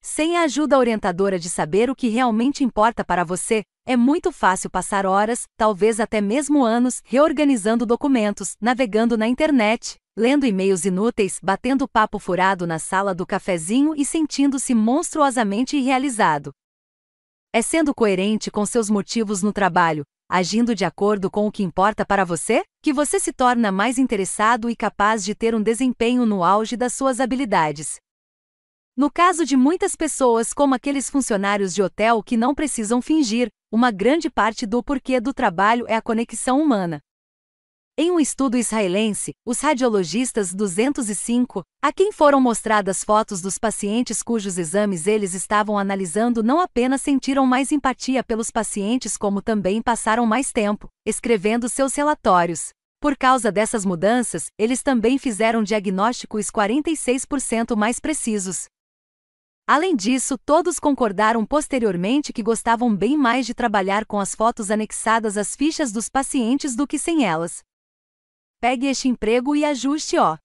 Sem 0.00 0.36
a 0.36 0.42
ajuda 0.42 0.78
orientadora 0.78 1.38
de 1.38 1.48
saber 1.48 1.88
o 1.88 1.94
que 1.94 2.08
realmente 2.08 2.64
importa 2.64 3.04
para 3.04 3.24
você, 3.24 3.62
é 3.86 3.96
muito 3.96 4.32
fácil 4.32 4.70
passar 4.70 5.06
horas, 5.06 5.44
talvez 5.56 6.00
até 6.00 6.20
mesmo 6.20 6.64
anos, 6.64 7.00
reorganizando 7.04 7.86
documentos, 7.86 8.56
navegando 8.60 9.16
na 9.16 9.28
internet, 9.28 9.96
lendo 10.16 10.44
e-mails 10.44 10.84
inúteis, 10.84 11.38
batendo 11.42 11.88
papo 11.88 12.18
furado 12.18 12.66
na 12.66 12.78
sala 12.78 13.14
do 13.14 13.26
cafezinho 13.26 13.94
e 13.96 14.04
sentindo-se 14.04 14.74
monstruosamente 14.74 15.76
irrealizado. 15.76 16.52
É 17.52 17.60
sendo 17.60 17.94
coerente 17.94 18.50
com 18.50 18.64
seus 18.64 18.88
motivos 18.88 19.42
no 19.42 19.52
trabalho, 19.52 20.04
agindo 20.32 20.74
de 20.74 20.82
acordo 20.82 21.30
com 21.30 21.46
o 21.46 21.52
que 21.52 21.62
importa 21.62 22.06
para 22.06 22.24
você, 22.24 22.64
que 22.82 22.90
você 22.90 23.20
se 23.20 23.34
torna 23.34 23.70
mais 23.70 23.98
interessado 23.98 24.70
e 24.70 24.74
capaz 24.74 25.22
de 25.22 25.34
ter 25.34 25.54
um 25.54 25.62
desempenho 25.62 26.24
no 26.24 26.42
auge 26.42 26.74
das 26.74 26.94
suas 26.94 27.20
habilidades. 27.20 27.96
No 28.96 29.10
caso 29.10 29.44
de 29.44 29.58
muitas 29.58 29.94
pessoas, 29.94 30.54
como 30.54 30.74
aqueles 30.74 31.10
funcionários 31.10 31.74
de 31.74 31.82
hotel 31.82 32.22
que 32.22 32.38
não 32.38 32.54
precisam 32.54 33.02
fingir, 33.02 33.48
uma 33.70 33.90
grande 33.90 34.30
parte 34.30 34.64
do 34.64 34.82
porquê 34.82 35.20
do 35.20 35.34
trabalho 35.34 35.84
é 35.86 35.96
a 35.96 36.00
conexão 36.00 36.62
humana. 36.62 36.98
Em 37.94 38.10
um 38.10 38.18
estudo 38.18 38.56
israelense, 38.56 39.34
os 39.44 39.60
radiologistas 39.60 40.54
205, 40.54 41.62
a 41.84 41.92
quem 41.92 42.10
foram 42.10 42.40
mostradas 42.40 43.04
fotos 43.04 43.42
dos 43.42 43.58
pacientes 43.58 44.22
cujos 44.22 44.56
exames 44.56 45.06
eles 45.06 45.34
estavam 45.34 45.76
analisando, 45.76 46.42
não 46.42 46.58
apenas 46.58 47.02
sentiram 47.02 47.44
mais 47.44 47.70
empatia 47.70 48.24
pelos 48.24 48.50
pacientes, 48.50 49.18
como 49.18 49.42
também 49.42 49.82
passaram 49.82 50.24
mais 50.24 50.50
tempo 50.50 50.88
escrevendo 51.06 51.68
seus 51.68 51.94
relatórios. 51.94 52.70
Por 52.98 53.14
causa 53.14 53.52
dessas 53.52 53.84
mudanças, 53.84 54.46
eles 54.58 54.82
também 54.82 55.18
fizeram 55.18 55.62
diagnósticos 55.62 56.46
46% 56.46 57.76
mais 57.76 58.00
precisos. 58.00 58.68
Além 59.68 59.94
disso, 59.94 60.38
todos 60.46 60.80
concordaram 60.80 61.44
posteriormente 61.44 62.32
que 62.32 62.42
gostavam 62.42 62.96
bem 62.96 63.18
mais 63.18 63.44
de 63.44 63.52
trabalhar 63.52 64.06
com 64.06 64.18
as 64.18 64.34
fotos 64.34 64.70
anexadas 64.70 65.36
às 65.36 65.54
fichas 65.54 65.92
dos 65.92 66.08
pacientes 66.08 66.74
do 66.74 66.86
que 66.86 66.98
sem 66.98 67.26
elas. 67.26 67.62
Pegue 68.62 68.86
este 68.86 69.08
emprego 69.08 69.56
e 69.56 69.64
ajuste-o. 69.64 70.38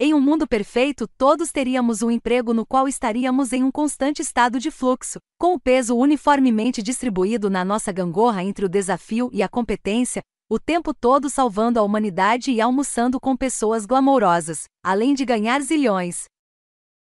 Em 0.00 0.14
um 0.14 0.20
mundo 0.20 0.48
perfeito, 0.48 1.06
todos 1.06 1.52
teríamos 1.52 2.00
um 2.00 2.10
emprego 2.10 2.54
no 2.54 2.64
qual 2.64 2.88
estaríamos 2.88 3.52
em 3.52 3.62
um 3.62 3.70
constante 3.70 4.22
estado 4.22 4.58
de 4.58 4.70
fluxo, 4.70 5.18
com 5.38 5.52
o 5.52 5.60
peso 5.60 5.94
uniformemente 5.94 6.82
distribuído 6.82 7.50
na 7.50 7.66
nossa 7.66 7.92
gangorra 7.92 8.42
entre 8.42 8.64
o 8.64 8.68
desafio 8.68 9.28
e 9.30 9.42
a 9.42 9.48
competência, 9.48 10.22
o 10.50 10.58
tempo 10.58 10.94
todo 10.94 11.28
salvando 11.28 11.78
a 11.78 11.82
humanidade 11.82 12.50
e 12.50 12.62
almoçando 12.62 13.20
com 13.20 13.36
pessoas 13.36 13.84
glamourosas, 13.84 14.64
além 14.82 15.12
de 15.12 15.26
ganhar 15.26 15.60
zilhões. 15.60 16.24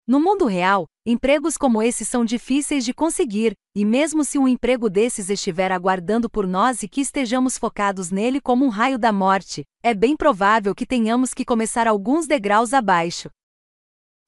No 0.08 0.20
mundo 0.20 0.46
real, 0.46 0.88
empregos 1.12 1.58
como 1.58 1.82
esse 1.82 2.06
são 2.06 2.24
difíceis 2.24 2.86
de 2.86 2.94
conseguir, 2.94 3.54
e 3.76 3.84
mesmo 3.84 4.24
se 4.24 4.38
um 4.38 4.48
emprego 4.48 4.90
desses 4.90 5.30
estiver 5.30 5.72
aguardando 5.72 6.30
por 6.30 6.46
nós 6.46 6.84
e 6.84 6.88
que 6.88 7.02
estejamos 7.02 7.58
focados 7.58 8.12
nele 8.12 8.40
como 8.40 8.64
um 8.64 8.70
raio 8.70 9.00
da 9.00 9.12
morte, 9.12 9.64
é 9.82 9.94
bem 9.94 10.16
provável 10.16 10.76
que 10.76 10.86
tenhamos 10.86 11.34
que 11.34 11.44
começar 11.44 11.88
alguns 11.88 12.28
degraus 12.28 12.74
abaixo. 12.74 13.28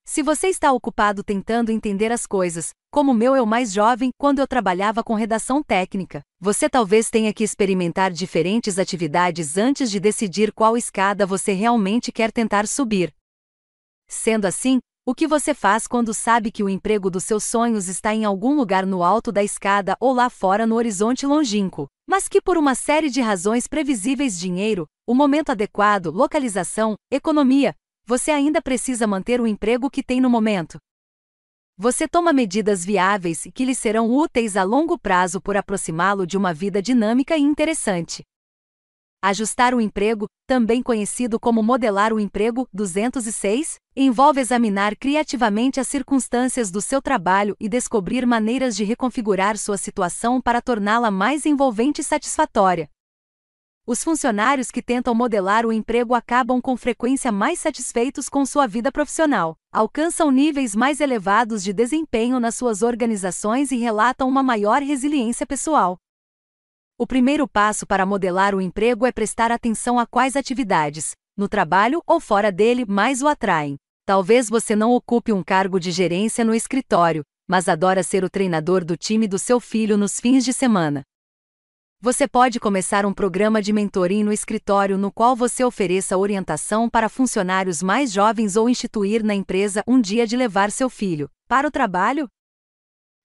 Se 0.04 0.24
você 0.24 0.48
está 0.48 0.72
ocupado 0.72 1.24
tentando 1.24 1.72
entender 1.72 2.12
as 2.12 2.26
coisas, 2.26 2.72
como 2.90 3.14
meu 3.14 3.36
eu 3.36 3.46
mais 3.46 3.72
jovem, 3.72 4.10
quando 4.18 4.40
eu 4.40 4.48
trabalhava 4.48 5.04
com 5.04 5.14
redação 5.14 5.62
técnica, 5.62 6.22
você 6.40 6.68
talvez 6.68 7.12
tenha 7.12 7.32
que 7.32 7.44
experimentar 7.44 8.12
diferentes 8.12 8.80
atividades 8.80 9.56
antes 9.56 9.92
de 9.92 10.00
decidir 10.00 10.52
qual 10.52 10.76
escada 10.76 11.28
você 11.28 11.54
realmente 11.54 12.12
quer 12.12 12.32
tentar 12.32 12.68
subir. 12.68 13.14
Sendo 14.08 14.46
assim, 14.46 14.80
o 15.04 15.16
que 15.16 15.28
você 15.28 15.54
faz 15.54 15.88
quando 15.88 16.14
sabe 16.14 16.52
que 16.52 16.64
o 16.64 16.70
emprego 16.70 17.10
dos 17.10 17.24
seus 17.24 17.44
sonhos 17.44 17.88
está 17.88 18.14
em 18.14 18.24
algum 18.24 18.54
lugar 18.54 18.86
no 18.86 19.04
alto 19.04 19.32
da 19.32 19.44
escada 19.44 19.98
ou 20.00 20.14
lá 20.14 20.30
fora 20.30 20.68
no 20.68 20.76
horizonte 20.76 21.26
longínquo, 21.26 21.88
mas 22.08 22.28
que 22.28 22.40
por 22.40 22.56
uma 22.56 22.76
série 22.76 23.10
de 23.10 23.20
razões 23.20 23.68
previsíveis 23.68 24.40
dinheiro, 24.40 24.88
o 25.08 25.16
momento 25.16 25.50
adequado, 25.52 26.12
localização, 26.12 26.94
economia, 27.12 27.76
você 28.06 28.30
ainda 28.30 28.62
precisa 28.62 29.08
manter 29.08 29.42
o 29.42 29.48
emprego 29.48 29.90
que 29.90 30.04
tem 30.04 30.22
no 30.22 30.30
momento? 30.30 30.78
Você 31.78 32.08
toma 32.08 32.32
medidas 32.32 32.86
viáveis 32.86 33.48
que 33.56 33.66
lhe 33.66 33.74
serão 33.74 34.08
úteis 34.12 34.56
a 34.56 34.64
longo 34.64 35.00
prazo 35.00 35.42
por 35.42 35.58
aproximá-lo 35.58 36.28
de 36.28 36.38
uma 36.38 36.54
vida 36.54 36.80
dinâmica 36.80 37.36
e 37.36 37.42
interessante. 37.42 38.22
Ajustar 39.20 39.74
o 39.74 39.82
emprego, 39.82 40.28
também 40.48 40.84
conhecido 40.84 41.40
como 41.40 41.64
modelar 41.64 42.14
o 42.14 42.20
emprego 42.20 42.68
206, 42.72 43.78
envolve 43.96 44.40
examinar 44.40 44.96
criativamente 44.96 45.80
as 45.80 45.88
circunstâncias 45.88 46.72
do 46.72 46.80
seu 46.82 47.02
trabalho 47.02 47.58
e 47.60 47.68
descobrir 47.68 48.26
maneiras 48.26 48.76
de 48.76 48.86
reconfigurar 48.86 49.58
sua 49.58 49.78
situação 49.78 50.40
para 50.42 50.62
torná-la 50.62 51.12
mais 51.12 51.46
envolvente 51.46 52.00
e 52.00 52.04
satisfatória. 52.04 52.90
Os 53.86 54.04
funcionários 54.04 54.72
que 54.72 54.82
tentam 54.82 55.14
modelar 55.14 55.66
o 55.66 55.74
emprego 55.74 56.14
acabam 56.14 56.62
com 56.62 56.78
frequência 56.78 57.32
mais 57.32 57.60
satisfeitos 57.60 58.30
com 58.30 58.46
sua 58.46 58.66
vida 58.66 58.92
profissional, 58.92 59.58
alcançam 59.72 60.32
níveis 60.32 60.74
mais 60.74 61.02
elevados 61.02 61.62
de 61.62 61.74
desempenho 61.74 62.40
nas 62.40 62.56
suas 62.56 62.84
organizações 62.84 63.72
e 63.72 63.78
relatam 63.78 64.30
uma 64.30 64.44
maior 64.44 64.82
resiliência 64.82 65.46
pessoal. 65.46 65.98
O 66.98 67.08
primeiro 67.08 67.48
passo 67.48 67.86
para 67.86 68.06
modelar 68.06 68.56
o 68.56 68.62
emprego 68.62 69.06
é 69.06 69.12
prestar 69.12 69.52
atenção 69.52 70.00
a 70.00 70.06
quais 70.06 70.36
atividades, 70.36 71.16
no 71.38 71.48
trabalho 71.48 72.02
ou 72.06 72.20
fora 72.20 72.52
dele, 72.52 72.86
mais 72.86 73.22
o 73.22 73.28
atraem. 73.28 73.78
Talvez 74.06 74.50
você 74.50 74.76
não 74.76 74.92
ocupe 74.92 75.32
um 75.32 75.44
cargo 75.44 75.80
de 75.80 75.92
gerência 75.92 76.44
no 76.44 76.54
escritório, 76.54 77.24
mas 77.48 77.70
adora 77.70 78.04
ser 78.04 78.24
o 78.24 78.30
treinador 78.30 78.84
do 78.84 78.98
time 78.98 79.28
do 79.28 79.40
seu 79.40 79.60
filho 79.60 79.98
nos 79.98 80.20
fins 80.20 80.44
de 80.44 80.54
semana. 80.54 81.04
Você 82.04 82.28
pode 82.28 82.60
começar 82.60 83.06
um 83.06 83.14
programa 83.14 83.62
de 83.62 83.72
mentoring 83.72 84.24
no 84.24 84.34
escritório 84.34 84.98
no 84.98 85.12
qual 85.12 85.36
você 85.36 85.64
ofereça 85.64 86.18
orientação 86.18 86.90
para 86.90 87.08
funcionários 87.08 87.84
mais 87.84 88.12
jovens 88.12 88.56
ou 88.56 88.68
instituir 88.68 89.24
na 89.24 89.36
empresa 89.36 89.84
um 89.88 90.02
dia 90.02 90.26
de 90.26 90.36
levar 90.36 90.72
seu 90.72 90.90
filho 90.90 91.30
para 91.48 91.68
o 91.68 91.72
trabalho? 91.72 92.28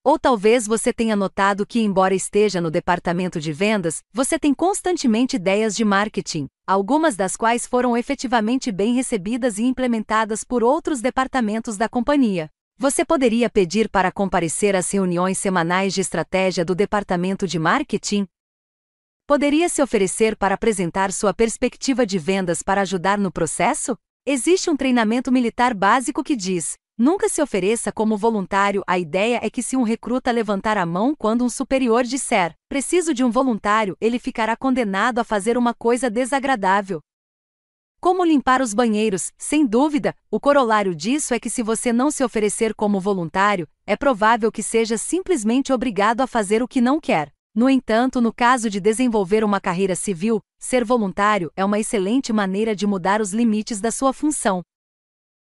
Ou 0.07 0.17
talvez 0.17 0.65
você 0.65 0.93
tenha 0.93 1.17
notado 1.17 1.65
que, 1.65 1.81
embora 1.81 2.15
esteja 2.15 2.61
no 2.61 2.71
departamento 2.71 3.41
de 3.41 3.51
vendas, 3.51 4.01
você 4.13 4.39
tem 4.39 4.53
constantemente 4.53 5.35
ideias 5.35 5.75
de 5.75 5.83
marketing, 5.83 6.47
algumas 6.65 7.17
das 7.17 7.35
quais 7.35 7.67
foram 7.67 7.97
efetivamente 7.97 8.71
bem 8.71 8.93
recebidas 8.93 9.57
e 9.57 9.63
implementadas 9.63 10.45
por 10.45 10.63
outros 10.63 11.01
departamentos 11.01 11.75
da 11.75 11.89
companhia. 11.89 12.49
Você 12.77 13.03
poderia 13.03 13.49
pedir 13.49 13.89
para 13.89 14.09
comparecer 14.09 14.77
às 14.77 14.89
reuniões 14.89 15.39
semanais 15.39 15.93
de 15.93 15.99
estratégia 15.99 16.63
do 16.63 16.73
departamento 16.73 17.45
de 17.45 17.59
marketing, 17.59 18.25
Poderia 19.27 19.67
se 19.67 19.81
oferecer 19.81 20.37
para 20.37 20.55
apresentar 20.55 21.11
sua 21.11 21.33
perspectiva 21.33 22.05
de 22.05 22.17
vendas 22.17 22.63
para 22.63 22.79
ajudar 22.79 23.17
no 23.17 23.29
processo? 23.29 23.97
Existe 24.25 24.69
um 24.69 24.77
treinamento 24.77 25.33
militar 25.33 25.73
básico 25.73 26.23
que 26.23 26.33
diz: 26.33 26.77
nunca 26.97 27.29
se 27.29 27.41
ofereça 27.41 27.91
como 27.91 28.17
voluntário. 28.17 28.83
A 28.87 28.97
ideia 28.97 29.39
é 29.43 29.49
que 29.49 29.61
se 29.61 29.77
um 29.77 29.83
recruta 29.83 30.31
levantar 30.31 30.77
a 30.77 30.85
mão 30.85 31.15
quando 31.15 31.43
um 31.43 31.49
superior 31.49 32.03
disser 32.03 32.55
preciso 32.67 33.13
de 33.13 33.23
um 33.23 33.29
voluntário, 33.29 33.95
ele 34.01 34.19
ficará 34.19 34.57
condenado 34.57 35.19
a 35.19 35.23
fazer 35.23 35.57
uma 35.57 35.73
coisa 35.73 36.09
desagradável. 36.09 36.99
Como 37.99 38.23
limpar 38.23 38.61
os 38.61 38.73
banheiros? 38.73 39.31
Sem 39.37 39.65
dúvida, 39.65 40.15
o 40.29 40.39
corolário 40.39 40.93
disso 40.93 41.33
é 41.33 41.39
que 41.39 41.49
se 41.49 41.63
você 41.63 41.91
não 41.91 42.11
se 42.11 42.23
oferecer 42.23 42.75
como 42.75 42.99
voluntário, 42.99 43.67
é 43.85 43.95
provável 43.95 44.51
que 44.51 44.61
seja 44.61 44.97
simplesmente 44.97 45.73
obrigado 45.73 46.21
a 46.21 46.27
fazer 46.27 46.61
o 46.61 46.67
que 46.67 46.79
não 46.79 46.99
quer. 46.99 47.31
No 47.55 47.67
entanto, 47.67 48.21
no 48.21 48.31
caso 48.31 48.69
de 48.69 48.79
desenvolver 48.79 49.43
uma 49.43 49.59
carreira 49.59 49.95
civil, 49.95 50.39
ser 50.59 50.85
voluntário 50.85 51.51
é 51.55 51.65
uma 51.65 51.79
excelente 51.79 52.31
maneira 52.31 52.75
de 52.75 52.85
mudar 52.85 53.19
os 53.19 53.33
limites 53.33 53.81
da 53.81 53.89
sua 53.89 54.13
função. 54.13 54.61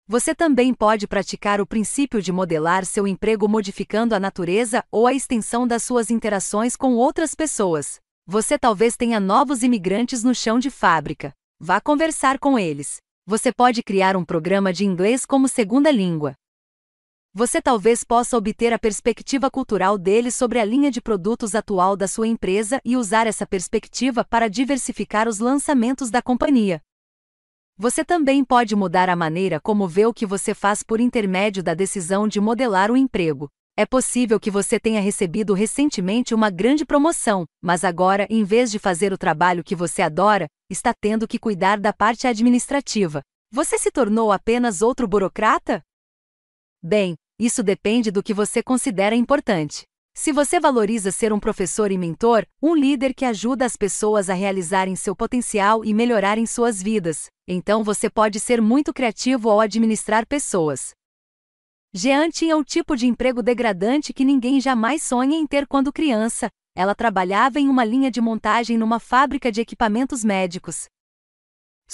Você 0.06 0.34
também 0.34 0.74
pode 0.74 1.06
praticar 1.08 1.60
o 1.60 1.66
princípio 1.66 2.20
de 2.20 2.30
modelar 2.30 2.84
seu 2.84 3.06
emprego 3.06 3.48
modificando 3.48 4.14
a 4.14 4.20
natureza 4.20 4.84
ou 4.90 5.06
a 5.06 5.14
extensão 5.14 5.66
das 5.66 5.82
suas 5.82 6.10
interações 6.10 6.76
com 6.76 6.94
outras 6.94 7.34
pessoas. 7.34 7.98
Você 8.26 8.58
talvez 8.58 8.96
tenha 8.96 9.18
novos 9.18 9.62
imigrantes 9.62 10.22
no 10.22 10.34
chão 10.34 10.58
de 10.58 10.70
fábrica. 10.70 11.32
Vá 11.58 11.80
conversar 11.80 12.38
com 12.38 12.58
eles. 12.58 12.98
Você 13.26 13.52
pode 13.52 13.82
criar 13.82 14.16
um 14.16 14.24
programa 14.24 14.72
de 14.72 14.84
inglês 14.84 15.24
como 15.24 15.48
segunda 15.48 15.90
língua 15.90 16.34
você 17.36 17.60
talvez 17.60 18.04
possa 18.04 18.38
obter 18.38 18.72
a 18.72 18.78
perspectiva 18.78 19.50
cultural 19.50 19.98
deles 19.98 20.36
sobre 20.36 20.60
a 20.60 20.64
linha 20.64 20.88
de 20.88 21.00
produtos 21.00 21.56
atual 21.56 21.96
da 21.96 22.06
sua 22.06 22.28
empresa 22.28 22.80
e 22.84 22.96
usar 22.96 23.26
essa 23.26 23.44
perspectiva 23.44 24.24
para 24.24 24.48
diversificar 24.48 25.26
os 25.26 25.40
lançamentos 25.40 26.12
da 26.12 26.22
companhia. 26.22 26.80
Você 27.76 28.04
também 28.04 28.44
pode 28.44 28.76
mudar 28.76 29.10
a 29.10 29.16
maneira 29.16 29.58
como 29.58 29.88
vê 29.88 30.06
o 30.06 30.14
que 30.14 30.24
você 30.24 30.54
faz 30.54 30.84
por 30.84 31.00
intermédio 31.00 31.60
da 31.60 31.74
decisão 31.74 32.28
de 32.28 32.40
modelar 32.40 32.88
o 32.88 32.96
emprego. 32.96 33.48
É 33.76 33.84
possível 33.84 34.38
que 34.38 34.48
você 34.48 34.78
tenha 34.78 35.00
recebido 35.00 35.52
recentemente 35.52 36.32
uma 36.32 36.50
grande 36.50 36.86
promoção, 36.86 37.44
mas 37.60 37.82
agora, 37.82 38.28
em 38.30 38.44
vez 38.44 38.70
de 38.70 38.78
fazer 38.78 39.12
o 39.12 39.18
trabalho 39.18 39.64
que 39.64 39.74
você 39.74 40.02
adora, 40.02 40.46
está 40.70 40.94
tendo 40.94 41.26
que 41.26 41.36
cuidar 41.36 41.80
da 41.80 41.92
parte 41.92 42.28
administrativa. 42.28 43.20
Você 43.50 43.76
se 43.76 43.90
tornou 43.90 44.30
apenas 44.30 44.80
outro 44.80 45.08
burocrata? 45.08 45.82
Bem, 46.80 47.16
isso 47.40 47.64
depende 47.64 48.12
do 48.12 48.22
que 48.22 48.32
você 48.32 48.62
considera 48.62 49.16
importante. 49.16 49.82
Se 50.24 50.32
você 50.32 50.58
valoriza 50.58 51.10
ser 51.10 51.34
um 51.34 51.38
professor 51.38 51.92
e 51.92 51.98
mentor, 51.98 52.46
um 52.62 52.74
líder 52.74 53.12
que 53.12 53.26
ajuda 53.26 53.66
as 53.66 53.76
pessoas 53.76 54.30
a 54.30 54.32
realizarem 54.32 54.96
seu 54.96 55.14
potencial 55.14 55.84
e 55.84 55.92
melhorarem 55.92 56.46
suas 56.46 56.82
vidas, 56.82 57.26
então 57.46 57.84
você 57.84 58.08
pode 58.08 58.40
ser 58.40 58.62
muito 58.62 58.90
criativo 58.90 59.50
ao 59.50 59.60
administrar 59.60 60.24
pessoas. 60.26 60.94
Jean 61.92 62.30
tinha 62.30 62.56
o 62.56 62.64
tipo 62.64 62.96
de 62.96 63.06
emprego 63.06 63.42
degradante 63.42 64.14
que 64.14 64.24
ninguém 64.24 64.62
jamais 64.62 65.02
sonha 65.02 65.36
em 65.36 65.46
ter 65.46 65.66
quando 65.66 65.92
criança. 65.92 66.48
Ela 66.74 66.94
trabalhava 66.94 67.60
em 67.60 67.68
uma 67.68 67.84
linha 67.84 68.10
de 68.10 68.20
montagem 68.20 68.78
numa 68.78 68.98
fábrica 68.98 69.52
de 69.52 69.60
equipamentos 69.60 70.24
médicos. 70.24 70.86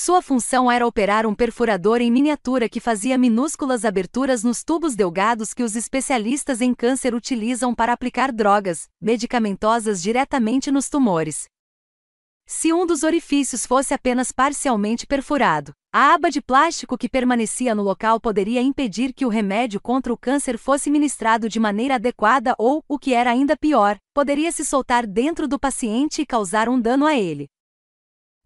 Sua 0.03 0.23
função 0.23 0.73
era 0.73 0.87
operar 0.87 1.27
um 1.27 1.35
perfurador 1.35 2.01
em 2.01 2.11
miniatura 2.11 2.71
que 2.71 2.81
fazia 2.81 3.19
minúsculas 3.19 3.85
aberturas 3.85 4.43
nos 4.43 4.65
tubos 4.65 4.97
delgados 4.97 5.53
que 5.53 5.63
os 5.63 5.77
especialistas 5.77 6.63
em 6.63 6.73
câncer 6.73 7.15
utilizam 7.15 7.75
para 7.75 7.93
aplicar 7.93 8.33
drogas 8.33 8.89
medicamentosas 8.99 10.03
diretamente 10.03 10.71
nos 10.71 10.89
tumores. 10.89 11.45
Se 12.47 12.73
um 12.73 12.87
dos 12.87 13.03
orifícios 13.03 13.67
fosse 13.67 13.93
apenas 13.93 14.33
parcialmente 14.33 15.07
perfurado, 15.07 15.73
a 15.93 16.15
aba 16.15 16.31
de 16.31 16.41
plástico 16.41 16.97
que 16.97 17.07
permanecia 17.07 17.75
no 17.75 17.83
local 17.83 18.19
poderia 18.19 18.63
impedir 18.63 19.13
que 19.13 19.27
o 19.27 19.29
remédio 19.29 19.83
contra 19.83 20.11
o 20.11 20.17
câncer 20.17 20.57
fosse 20.57 20.91
ministrado 20.91 21.47
de 21.47 21.61
maneira 21.61 21.97
adequada 21.97 22.55
ou, 22.57 22.83
o 22.89 22.99
que 22.99 23.13
era 23.13 23.31
ainda 23.31 23.55
pior, 23.55 23.99
poderia 24.15 24.51
se 24.51 24.65
soltar 24.65 25.07
dentro 25.07 25.47
do 25.47 25.61
paciente 25.61 26.23
e 26.23 26.27
causar 26.27 26.71
um 26.71 26.81
dano 26.81 27.05
a 27.05 27.15
ele. 27.15 27.51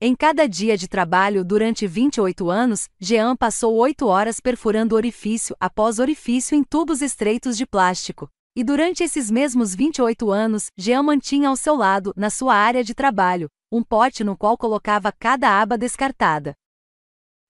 Em 0.07 0.15
cada 0.15 0.47
dia 0.47 0.77
de 0.77 0.87
trabalho 0.87 1.43
durante 1.43 1.87
28 1.87 2.51
anos, 2.51 2.91
Jean 3.01 3.35
passou 3.35 3.75
8 3.75 4.07
horas 4.07 4.39
perfurando 4.39 4.95
orifício 4.95 5.57
após 5.59 5.99
orifício 5.99 6.55
em 6.55 6.63
tubos 6.63 7.01
estreitos 7.01 7.57
de 7.57 7.65
plástico. 7.65 8.29
E 8.55 8.63
durante 8.63 9.03
esses 9.03 9.31
mesmos 9.31 9.75
28 9.75 10.31
anos, 10.31 10.67
Jean 10.77 11.03
mantinha 11.05 11.49
ao 11.49 11.57
seu 11.57 11.75
lado, 11.75 12.13
na 12.19 12.29
sua 12.29 12.55
área 12.55 12.85
de 12.85 12.93
trabalho, 12.93 13.49
um 13.73 13.83
pote 13.83 14.23
no 14.23 14.37
qual 14.37 14.59
colocava 14.59 15.11
cada 15.11 15.59
aba 15.59 15.79
descartada. 15.79 16.53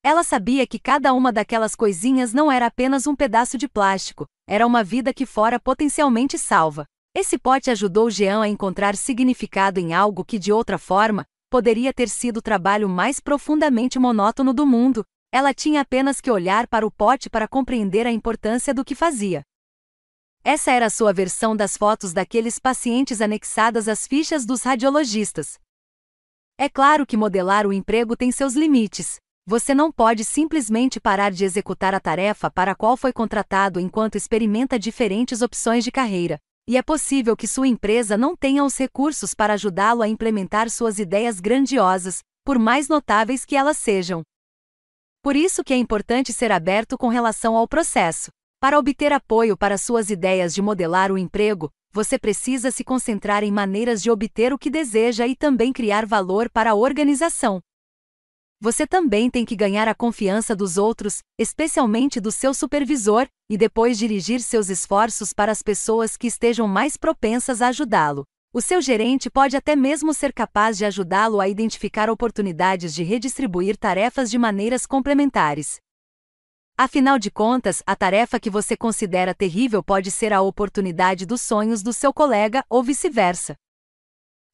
Ela 0.00 0.22
sabia 0.22 0.64
que 0.64 0.78
cada 0.78 1.12
uma 1.12 1.32
daquelas 1.32 1.74
coisinhas 1.74 2.32
não 2.32 2.52
era 2.52 2.66
apenas 2.66 3.08
um 3.08 3.16
pedaço 3.16 3.58
de 3.58 3.66
plástico, 3.66 4.26
era 4.48 4.64
uma 4.64 4.84
vida 4.84 5.12
que 5.12 5.26
fora 5.26 5.58
potencialmente 5.58 6.38
salva. 6.38 6.86
Esse 7.16 7.36
pote 7.36 7.68
ajudou 7.68 8.08
Jean 8.10 8.42
a 8.42 8.48
encontrar 8.48 8.94
significado 8.94 9.80
em 9.80 9.92
algo 9.92 10.24
que 10.24 10.38
de 10.38 10.52
outra 10.52 10.78
forma, 10.78 11.26
poderia 11.54 11.92
ter 11.92 12.08
sido 12.08 12.38
o 12.38 12.42
trabalho 12.42 12.88
mais 12.88 13.20
profundamente 13.20 13.96
monótono 13.96 14.52
do 14.52 14.66
mundo, 14.66 15.04
ela 15.30 15.54
tinha 15.54 15.82
apenas 15.82 16.20
que 16.20 16.28
olhar 16.28 16.66
para 16.66 16.84
o 16.84 16.90
pote 16.90 17.30
para 17.30 17.46
compreender 17.46 18.08
a 18.08 18.10
importância 18.10 18.74
do 18.74 18.84
que 18.84 18.92
fazia. 18.92 19.40
Essa 20.42 20.72
era 20.72 20.86
a 20.86 20.90
sua 20.90 21.12
versão 21.12 21.54
das 21.54 21.76
fotos 21.76 22.12
daqueles 22.12 22.58
pacientes 22.58 23.20
anexadas 23.20 23.86
às 23.86 24.04
fichas 24.04 24.44
dos 24.44 24.64
radiologistas. 24.64 25.56
É 26.58 26.68
claro 26.68 27.06
que 27.06 27.16
modelar 27.16 27.68
o 27.68 27.72
emprego 27.72 28.16
tem 28.16 28.32
seus 28.32 28.54
limites. 28.54 29.18
Você 29.46 29.72
não 29.76 29.92
pode 29.92 30.24
simplesmente 30.24 30.98
parar 30.98 31.30
de 31.30 31.44
executar 31.44 31.94
a 31.94 32.00
tarefa 32.00 32.50
para 32.50 32.72
a 32.72 32.74
qual 32.74 32.96
foi 32.96 33.12
contratado 33.12 33.78
enquanto 33.78 34.16
experimenta 34.16 34.76
diferentes 34.76 35.40
opções 35.40 35.84
de 35.84 35.92
carreira. 35.92 36.36
E 36.66 36.78
é 36.78 36.82
possível 36.82 37.36
que 37.36 37.46
sua 37.46 37.68
empresa 37.68 38.16
não 38.16 38.34
tenha 38.34 38.64
os 38.64 38.78
recursos 38.78 39.34
para 39.34 39.52
ajudá-lo 39.52 40.00
a 40.00 40.08
implementar 40.08 40.70
suas 40.70 40.98
ideias 40.98 41.38
grandiosas, 41.38 42.20
por 42.42 42.58
mais 42.58 42.88
notáveis 42.88 43.44
que 43.44 43.54
elas 43.54 43.76
sejam. 43.76 44.22
Por 45.22 45.36
isso 45.36 45.62
que 45.62 45.74
é 45.74 45.76
importante 45.76 46.32
ser 46.32 46.50
aberto 46.50 46.96
com 46.96 47.08
relação 47.08 47.54
ao 47.54 47.68
processo. 47.68 48.30
Para 48.58 48.78
obter 48.78 49.12
apoio 49.12 49.58
para 49.58 49.76
suas 49.76 50.08
ideias 50.08 50.54
de 50.54 50.62
modelar 50.62 51.12
o 51.12 51.18
emprego, 51.18 51.70
você 51.92 52.18
precisa 52.18 52.70
se 52.70 52.82
concentrar 52.82 53.44
em 53.44 53.52
maneiras 53.52 54.02
de 54.02 54.10
obter 54.10 54.50
o 54.50 54.58
que 54.58 54.70
deseja 54.70 55.26
e 55.26 55.36
também 55.36 55.70
criar 55.70 56.06
valor 56.06 56.48
para 56.48 56.70
a 56.70 56.74
organização. 56.74 57.60
Você 58.64 58.86
também 58.86 59.28
tem 59.28 59.44
que 59.44 59.54
ganhar 59.54 59.86
a 59.88 59.94
confiança 59.94 60.56
dos 60.56 60.78
outros, 60.78 61.18
especialmente 61.38 62.18
do 62.18 62.32
seu 62.32 62.54
supervisor, 62.54 63.28
e 63.46 63.58
depois 63.58 63.98
dirigir 63.98 64.40
seus 64.40 64.70
esforços 64.70 65.34
para 65.34 65.52
as 65.52 65.60
pessoas 65.60 66.16
que 66.16 66.28
estejam 66.28 66.66
mais 66.66 66.96
propensas 66.96 67.60
a 67.60 67.68
ajudá-lo. 67.68 68.24
O 68.54 68.62
seu 68.62 68.80
gerente 68.80 69.28
pode 69.28 69.54
até 69.54 69.76
mesmo 69.76 70.14
ser 70.14 70.32
capaz 70.32 70.78
de 70.78 70.86
ajudá-lo 70.86 71.42
a 71.42 71.46
identificar 71.46 72.08
oportunidades 72.08 72.94
de 72.94 73.02
redistribuir 73.02 73.76
tarefas 73.76 74.30
de 74.30 74.38
maneiras 74.38 74.86
complementares. 74.86 75.76
Afinal 76.74 77.18
de 77.18 77.30
contas, 77.30 77.82
a 77.86 77.94
tarefa 77.94 78.40
que 78.40 78.48
você 78.48 78.78
considera 78.78 79.34
terrível 79.34 79.82
pode 79.82 80.10
ser 80.10 80.32
a 80.32 80.40
oportunidade 80.40 81.26
dos 81.26 81.42
sonhos 81.42 81.82
do 81.82 81.92
seu 81.92 82.14
colega 82.14 82.64
ou 82.70 82.82
vice-versa 82.82 83.56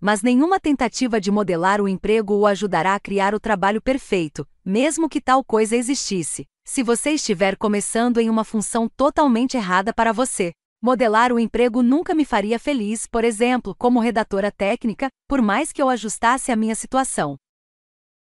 mas 0.00 0.22
nenhuma 0.22 0.58
tentativa 0.58 1.20
de 1.20 1.30
modelar 1.30 1.80
o 1.80 1.88
emprego 1.88 2.34
o 2.34 2.46
ajudará 2.46 2.94
a 2.94 3.00
criar 3.00 3.34
o 3.34 3.40
trabalho 3.40 3.82
perfeito, 3.82 4.48
mesmo 4.64 5.08
que 5.08 5.20
tal 5.20 5.44
coisa 5.44 5.76
existisse. 5.76 6.46
Se 6.64 6.82
você 6.82 7.10
estiver 7.10 7.56
começando 7.56 8.18
em 8.18 8.30
uma 8.30 8.44
função 8.44 8.88
totalmente 8.88 9.56
errada 9.56 9.92
para 9.92 10.12
você, 10.12 10.52
modelar 10.80 11.32
o 11.32 11.38
emprego 11.38 11.82
nunca 11.82 12.14
me 12.14 12.24
faria 12.24 12.58
feliz, 12.58 13.06
por 13.06 13.24
exemplo, 13.24 13.74
como 13.76 14.00
redatora 14.00 14.50
técnica, 14.50 15.08
por 15.28 15.42
mais 15.42 15.72
que 15.72 15.82
eu 15.82 15.88
ajustasse 15.88 16.50
a 16.50 16.56
minha 16.56 16.74
situação. 16.74 17.36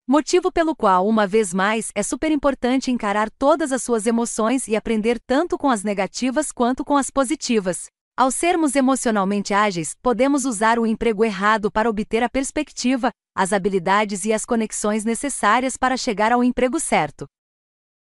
Motivo 0.07 0.51
pelo 0.51 0.75
qual, 0.75 1.07
uma 1.07 1.27
vez 1.27 1.55
mais, 1.55 1.91
é 1.95 2.03
super 2.03 2.33
importante 2.33 2.91
encarar 2.91 3.31
todas 3.31 3.71
as 3.71 3.83
suas 3.83 4.07
emoções 4.07 4.67
e 4.67 4.75
aprender 4.75 5.21
tanto 5.27 5.57
com 5.57 5.71
as 5.71 5.85
negativas 5.85 6.51
quanto 6.51 6.85
com 6.85 6.97
as 6.97 7.09
positivas. 7.09 7.87
Ao 8.15 8.31
sermos 8.31 8.77
emocionalmente 8.77 9.55
ágeis, 9.55 9.97
podemos 10.03 10.45
usar 10.45 10.79
o 10.79 10.87
emprego 10.87 11.25
errado 11.25 11.71
para 11.73 11.89
obter 11.89 12.23
a 12.23 12.29
perspectiva, 12.29 13.11
as 13.35 13.55
habilidades 13.55 14.27
e 14.27 14.35
as 14.35 14.45
conexões 14.45 15.03
necessárias 15.03 15.79
para 15.79 15.97
chegar 15.97 16.31
ao 16.31 16.45
emprego 16.45 16.79
certo. 16.79 17.27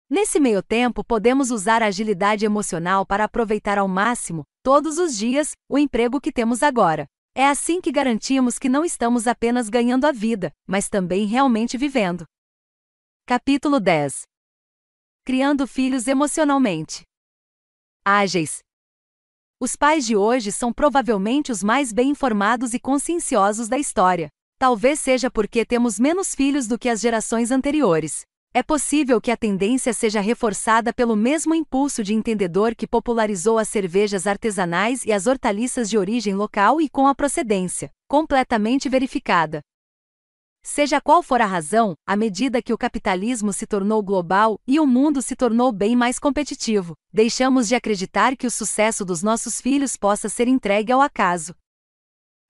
Nesse 0.09 0.39
meio 0.39 0.63
tempo, 0.63 1.03
podemos 1.03 1.51
usar 1.51 1.83
a 1.83 1.87
agilidade 1.87 2.45
emocional 2.45 3.07
para 3.07 3.25
aproveitar 3.25 3.79
ao 3.79 3.89
máximo, 3.89 4.45
todos 4.63 4.99
os 4.99 5.17
dias, 5.17 5.53
o 5.69 5.79
emprego 5.79 6.21
que 6.21 6.31
temos 6.31 6.63
agora. 6.63 7.07
É 7.35 7.49
assim 7.49 7.81
que 7.81 7.91
garantimos 7.91 8.59
que 8.59 8.69
não 8.69 8.85
estamos 8.85 9.27
apenas 9.27 9.69
ganhando 9.71 10.07
a 10.07 10.13
vida, 10.13 10.53
mas 10.67 10.91
também 10.91 11.27
realmente 11.27 11.79
vivendo. 11.79 12.25
Capítulo 13.27 13.81
10 13.81 14.23
Criando 15.25 15.67
filhos 15.67 16.07
emocionalmente 16.07 17.03
ágeis, 18.05 18.61
os 19.59 19.75
pais 19.75 20.05
de 20.05 20.15
hoje 20.15 20.53
são 20.53 20.71
provavelmente 20.71 21.51
os 21.51 21.63
mais 21.63 21.91
bem 21.91 22.11
informados 22.11 22.75
e 22.75 22.79
conscienciosos 22.79 23.69
da 23.69 23.79
história. 23.79 24.29
Talvez 24.59 25.01
seja 25.01 25.31
porque 25.31 25.65
temos 25.65 25.99
menos 25.99 26.35
filhos 26.35 26.67
do 26.67 26.79
que 26.79 26.91
as 26.91 27.01
gerações 27.01 27.51
anteriores. 27.51 28.21
É 28.53 28.63
possível 28.63 29.19
que 29.19 29.31
a 29.31 29.37
tendência 29.37 29.95
seja 29.95 30.21
reforçada 30.21 30.93
pelo 30.93 31.17
mesmo 31.17 31.55
impulso 31.55 32.03
de 32.03 32.13
entendedor 32.13 32.75
que 32.75 32.87
popularizou 32.87 33.59
as 33.59 33.69
cervejas 33.69 34.27
artesanais 34.27 35.05
e 35.07 35.13
as 35.13 35.27
hortaliças 35.27 35.89
de 35.89 35.97
origem 35.97 36.35
local 36.35 36.79
e 36.79 36.89
com 36.89 37.07
a 37.07 37.15
procedência, 37.15 37.91
completamente 38.07 38.91
verificada, 38.91 39.63
Seja 40.69 41.01
qual 41.01 41.23
for 41.23 41.41
a 41.41 41.47
razão, 41.47 41.95
à 42.05 42.17
medida 42.17 42.61
que 42.61 42.73
o 42.73 42.77
capitalismo 42.77 43.53
se 43.53 43.69
tornou 43.69 44.03
global 44.03 44.59
e 44.67 44.81
o 44.81 44.87
mundo 44.87 45.23
se 45.23 45.37
tornou 45.37 45.71
bem 45.71 45.95
mais 45.95 46.19
competitivo, 46.19 46.93
deixamos 47.13 47.69
de 47.69 47.77
acreditar 47.77 48.37
que 48.37 48.49
o 48.49 48.51
sucesso 48.51 49.05
dos 49.05 49.23
nossos 49.23 49.61
filhos 49.61 49.97
possa 49.97 50.29
ser 50.29 50.49
entregue 50.49 50.91
ao 50.91 51.01
acaso. 51.01 51.55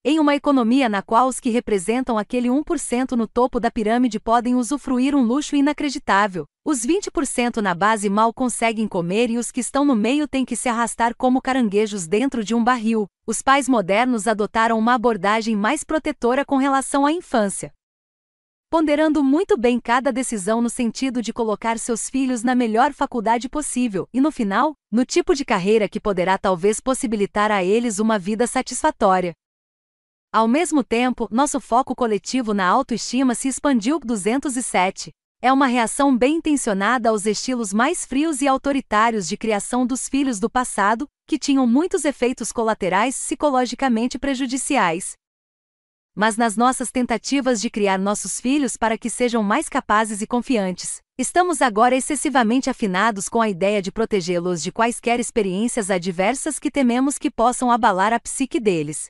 Em 0.02 0.18
uma 0.18 0.34
economia 0.34 0.88
na 0.88 1.02
qual 1.02 1.28
os 1.28 1.38
que 1.38 1.50
representam 1.50 2.16
aquele 2.16 2.48
1% 2.48 3.12
no 3.12 3.28
topo 3.28 3.60
da 3.60 3.70
pirâmide 3.70 4.18
podem 4.18 4.54
usufruir 4.54 5.14
um 5.14 5.22
luxo 5.22 5.54
inacreditável, 5.54 6.46
os 6.64 6.86
20% 6.86 7.58
na 7.58 7.74
base 7.74 8.08
mal 8.08 8.32
conseguem 8.32 8.88
comer 8.88 9.28
e 9.28 9.36
os 9.36 9.50
que 9.52 9.60
estão 9.60 9.84
no 9.84 9.94
meio 9.94 10.26
têm 10.26 10.44
que 10.44 10.56
se 10.56 10.70
arrastar 10.70 11.14
como 11.14 11.42
caranguejos 11.42 12.06
dentro 12.06 12.42
de 12.42 12.54
um 12.54 12.64
barril, 12.64 13.06
os 13.26 13.42
pais 13.42 13.68
modernos 13.68 14.26
adotaram 14.26 14.78
uma 14.78 14.94
abordagem 14.94 15.54
mais 15.54 15.84
protetora 15.84 16.46
com 16.46 16.56
relação 16.56 17.04
à 17.04 17.12
infância 17.12 17.70
ponderando 18.76 19.24
muito 19.24 19.56
bem 19.56 19.80
cada 19.80 20.12
decisão 20.12 20.60
no 20.60 20.68
sentido 20.68 21.22
de 21.22 21.32
colocar 21.32 21.78
seus 21.78 22.10
filhos 22.10 22.42
na 22.42 22.54
melhor 22.54 22.92
faculdade 22.92 23.48
possível 23.48 24.06
e, 24.12 24.20
no 24.20 24.30
final, 24.30 24.74
no 24.92 25.02
tipo 25.02 25.34
de 25.34 25.46
carreira 25.46 25.88
que 25.88 25.98
poderá 25.98 26.36
talvez 26.36 26.78
possibilitar 26.78 27.50
a 27.50 27.64
eles 27.64 27.98
uma 27.98 28.18
vida 28.18 28.46
satisfatória. 28.46 29.32
Ao 30.30 30.46
mesmo 30.46 30.84
tempo, 30.84 31.26
nosso 31.30 31.58
foco 31.58 31.94
coletivo 31.94 32.52
na 32.52 32.66
autoestima 32.68 33.34
se 33.34 33.48
expandiu 33.48 33.98
207. 33.98 35.10
É 35.40 35.50
uma 35.50 35.68
reação 35.68 36.14
bem 36.14 36.36
intencionada 36.36 37.08
aos 37.08 37.24
estilos 37.24 37.72
mais 37.72 38.04
frios 38.04 38.42
e 38.42 38.46
autoritários 38.46 39.26
de 39.26 39.38
criação 39.38 39.86
dos 39.86 40.06
filhos 40.06 40.38
do 40.38 40.50
passado, 40.50 41.06
que 41.26 41.38
tinham 41.38 41.66
muitos 41.66 42.04
efeitos 42.04 42.52
colaterais 42.52 43.16
psicologicamente 43.16 44.18
prejudiciais 44.18 45.14
mas 46.16 46.38
nas 46.38 46.56
nossas 46.56 46.90
tentativas 46.90 47.60
de 47.60 47.68
criar 47.68 47.98
nossos 47.98 48.40
filhos 48.40 48.74
para 48.74 48.96
que 48.96 49.10
sejam 49.10 49.42
mais 49.42 49.68
capazes 49.68 50.22
e 50.22 50.26
confiantes. 50.26 51.02
Estamos 51.18 51.60
agora 51.60 51.94
excessivamente 51.94 52.70
afinados 52.70 53.28
com 53.28 53.42
a 53.42 53.48
ideia 53.50 53.82
de 53.82 53.92
protegê-los 53.92 54.62
de 54.62 54.72
quaisquer 54.72 55.20
experiências 55.20 55.90
adversas 55.90 56.58
que 56.58 56.70
tememos 56.70 57.18
que 57.18 57.30
possam 57.30 57.70
abalar 57.70 58.14
a 58.14 58.18
psique 58.18 58.58
deles. 58.58 59.08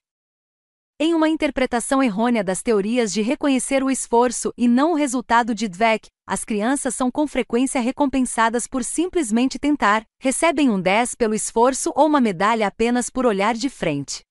Em 0.99 1.15
uma 1.15 1.29
interpretação 1.29 2.03
errônea 2.03 2.43
das 2.43 2.63
teorias 2.63 3.13
de 3.13 3.23
reconhecer 3.23 3.85
o 3.85 3.91
esforço 3.91 4.53
e 4.57 4.67
não 4.67 4.93
o 4.93 4.95
resultado 4.95 5.55
de 5.55 5.69
Dweck, 5.69 6.09
as 6.27 6.43
crianças 6.43 6.95
são 6.95 7.11
com 7.11 7.27
frequência 7.27 7.81
recompensadas 7.81 8.67
por 8.67 8.83
simplesmente 8.83 9.59
tentar, 9.59 10.05
recebem 10.19 10.71
um 10.71 10.81
10 10.81 11.15
pelo 11.15 11.35
esforço 11.35 11.93
ou 11.95 12.07
uma 12.07 12.21
medalha 12.21 12.67
apenas 12.67 13.11
por 13.11 13.27
olhar 13.27 13.55
de 13.55 13.69
frente. 13.69 14.26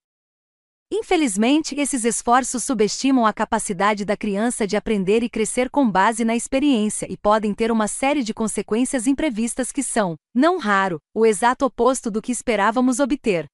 Infelizmente, 0.92 1.74
esses 1.80 2.06
esforços 2.06 2.64
subestimam 2.64 3.26
a 3.26 3.34
capacidade 3.34 4.06
da 4.06 4.16
criança 4.16 4.68
de 4.68 4.78
aprender 4.78 5.24
e 5.24 5.30
crescer 5.30 5.70
com 5.70 5.90
base 5.90 6.24
na 6.24 6.36
experiência 6.36 7.12
e 7.12 7.18
podem 7.18 7.56
ter 7.56 7.72
uma 7.72 7.88
série 7.88 8.24
de 8.24 8.34
consequências 8.34 9.08
imprevistas 9.08 9.72
que 9.72 9.82
são, 9.82 10.16
não 10.34 10.60
raro, 10.60 11.00
o 11.14 11.26
exato 11.26 11.66
oposto 11.66 12.12
do 12.12 12.22
que 12.22 12.32
esperávamos 12.32 13.00
obter. 13.00 13.48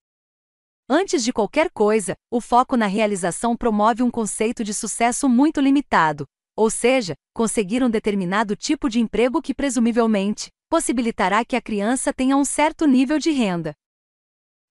Antes 0.90 1.24
de 1.24 1.32
qualquer 1.32 1.72
coisa, 1.72 2.16
o 2.30 2.42
foco 2.42 2.76
na 2.76 2.86
realização 2.86 3.56
promove 3.56 4.04
um 4.04 4.12
conceito 4.12 4.62
de 4.62 4.74
sucesso 4.74 5.30
muito 5.30 5.62
limitado, 5.62 6.26
ou 6.54 6.70
seja, 6.70 7.16
conseguir 7.34 7.82
um 7.82 7.90
determinado 7.90 8.58
tipo 8.58 8.90
de 8.90 9.00
emprego 9.00 9.42
que 9.42 9.54
presumivelmente 9.54 10.50
possibilitará 10.70 11.46
que 11.46 11.56
a 11.56 11.62
criança 11.62 12.14
tenha 12.14 12.36
um 12.36 12.44
certo 12.44 12.86
nível 12.86 13.18
de 13.18 13.32
renda. 13.32 13.74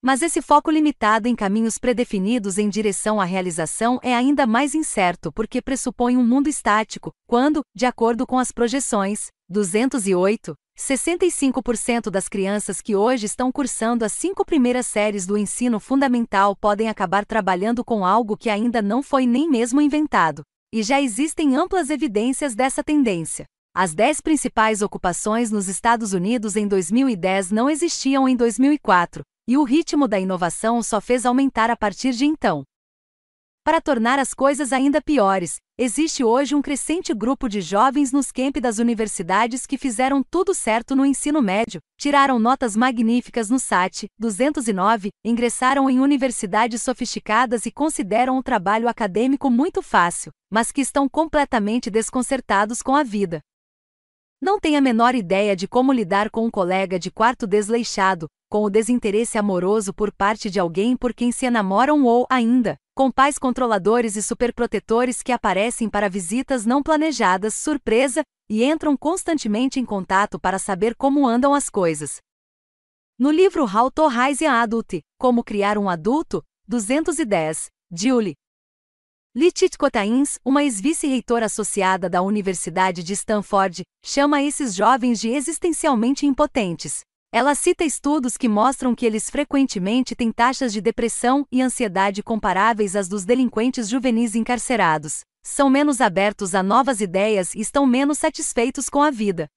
Mas 0.03 0.23
esse 0.23 0.41
foco 0.41 0.71
limitado 0.71 1.27
em 1.27 1.35
caminhos 1.35 1.77
predefinidos 1.77 2.57
em 2.57 2.67
direção 2.67 3.21
à 3.21 3.23
realização 3.23 3.99
é 4.01 4.15
ainda 4.15 4.47
mais 4.47 4.73
incerto 4.73 5.31
porque 5.31 5.61
pressupõe 5.61 6.17
um 6.17 6.25
mundo 6.25 6.49
estático, 6.49 7.11
quando, 7.27 7.61
de 7.75 7.85
acordo 7.85 8.25
com 8.25 8.39
as 8.39 8.51
projeções, 8.51 9.27
208, 9.47 10.55
65% 10.75 12.09
das 12.09 12.27
crianças 12.27 12.81
que 12.81 12.95
hoje 12.95 13.27
estão 13.27 13.51
cursando 13.51 14.03
as 14.03 14.11
cinco 14.11 14.43
primeiras 14.43 14.87
séries 14.87 15.27
do 15.27 15.37
ensino 15.37 15.79
fundamental 15.79 16.55
podem 16.55 16.89
acabar 16.89 17.23
trabalhando 17.23 17.85
com 17.85 18.03
algo 18.03 18.35
que 18.35 18.49
ainda 18.49 18.81
não 18.81 19.03
foi 19.03 19.27
nem 19.27 19.47
mesmo 19.47 19.79
inventado. 19.79 20.41
E 20.73 20.81
já 20.81 20.99
existem 20.99 21.55
amplas 21.55 21.91
evidências 21.91 22.55
dessa 22.55 22.83
tendência. 22.83 23.45
As 23.73 23.93
dez 23.93 24.19
principais 24.19 24.81
ocupações 24.81 25.51
nos 25.51 25.67
Estados 25.67 26.11
Unidos 26.11 26.55
em 26.55 26.67
2010 26.67 27.51
não 27.51 27.69
existiam 27.69 28.27
em 28.27 28.35
2004, 28.35 29.21
e 29.47 29.57
o 29.57 29.63
ritmo 29.63 30.07
da 30.07 30.19
inovação 30.19 30.81
só 30.83 31.01
fez 31.01 31.25
aumentar 31.25 31.69
a 31.69 31.75
partir 31.75 32.13
de 32.13 32.25
então. 32.25 32.63
Para 33.63 33.79
tornar 33.79 34.17
as 34.17 34.33
coisas 34.33 34.73
ainda 34.73 34.99
piores, 34.99 35.57
existe 35.77 36.23
hoje 36.23 36.55
um 36.55 36.63
crescente 36.63 37.13
grupo 37.13 37.47
de 37.47 37.61
jovens 37.61 38.11
nos 38.11 38.31
campi 38.31 38.59
das 38.59 38.79
universidades 38.79 39.67
que 39.67 39.77
fizeram 39.77 40.23
tudo 40.23 40.51
certo 40.55 40.95
no 40.95 41.05
ensino 41.05 41.43
médio, 41.43 41.79
tiraram 41.95 42.39
notas 42.39 42.75
magníficas 42.75 43.51
no 43.51 43.59
SAT 43.59 44.05
209, 44.17 45.11
ingressaram 45.23 45.87
em 45.87 45.99
universidades 45.99 46.81
sofisticadas 46.81 47.67
e 47.67 47.71
consideram 47.71 48.35
o 48.35 48.43
trabalho 48.43 48.87
acadêmico 48.87 49.47
muito 49.47 49.83
fácil, 49.83 50.31
mas 50.49 50.71
que 50.71 50.81
estão 50.81 51.07
completamente 51.07 51.91
desconcertados 51.91 52.81
com 52.81 52.95
a 52.95 53.03
vida. 53.03 53.41
Não 54.41 54.59
tem 54.59 54.75
a 54.75 54.81
menor 54.81 55.13
ideia 55.13 55.55
de 55.55 55.67
como 55.67 55.93
lidar 55.93 56.31
com 56.31 56.47
um 56.47 56.49
colega 56.49 56.97
de 56.97 57.11
quarto 57.11 57.45
desleixado, 57.45 58.27
com 58.51 58.65
o 58.65 58.69
desinteresse 58.69 59.37
amoroso 59.37 59.93
por 59.93 60.11
parte 60.11 60.49
de 60.49 60.59
alguém 60.59 60.97
por 60.97 61.13
quem 61.13 61.31
se 61.31 61.45
enamoram 61.45 62.03
ou, 62.03 62.27
ainda, 62.29 62.75
com 62.93 63.09
pais 63.09 63.37
controladores 63.37 64.17
e 64.17 64.21
superprotetores 64.21 65.23
que 65.23 65.31
aparecem 65.31 65.89
para 65.89 66.09
visitas 66.09 66.65
não 66.65 66.83
planejadas, 66.83 67.53
surpresa, 67.53 68.23
e 68.49 68.65
entram 68.65 68.97
constantemente 68.97 69.79
em 69.79 69.85
contato 69.85 70.37
para 70.37 70.59
saber 70.59 70.95
como 70.95 71.25
andam 71.25 71.53
as 71.53 71.69
coisas. 71.69 72.17
No 73.17 73.31
livro 73.31 73.63
How 73.63 73.89
to 73.89 74.07
Raise 74.07 74.45
an 74.45 74.51
Adult, 74.51 74.99
Como 75.17 75.45
Criar 75.45 75.77
um 75.77 75.87
Adulto, 75.87 76.43
210, 76.67 77.69
Julie 77.89 78.33
Litit 79.33 79.77
Cotains, 79.77 80.37
uma 80.43 80.61
ex-vice-reitora 80.61 81.45
associada 81.45 82.09
da 82.09 82.21
Universidade 82.21 83.01
de 83.01 83.13
Stanford, 83.13 83.83
chama 84.03 84.43
esses 84.43 84.75
jovens 84.75 85.21
de 85.21 85.29
existencialmente 85.29 86.25
impotentes. 86.25 86.99
Ela 87.33 87.55
cita 87.55 87.85
estudos 87.85 88.35
que 88.35 88.49
mostram 88.49 88.93
que 88.93 89.05
eles 89.05 89.29
frequentemente 89.29 90.13
têm 90.13 90.33
taxas 90.33 90.73
de 90.73 90.81
depressão 90.81 91.47
e 91.49 91.61
ansiedade 91.61 92.21
comparáveis 92.21 92.93
às 92.93 93.07
dos 93.07 93.23
delinquentes 93.23 93.87
juvenis 93.87 94.35
encarcerados, 94.35 95.21
são 95.41 95.69
menos 95.69 96.01
abertos 96.01 96.53
a 96.53 96.61
novas 96.61 96.99
ideias 96.99 97.55
e 97.55 97.61
estão 97.61 97.85
menos 97.85 98.17
satisfeitos 98.17 98.89
com 98.89 99.01
a 99.01 99.09
vida. 99.09 99.47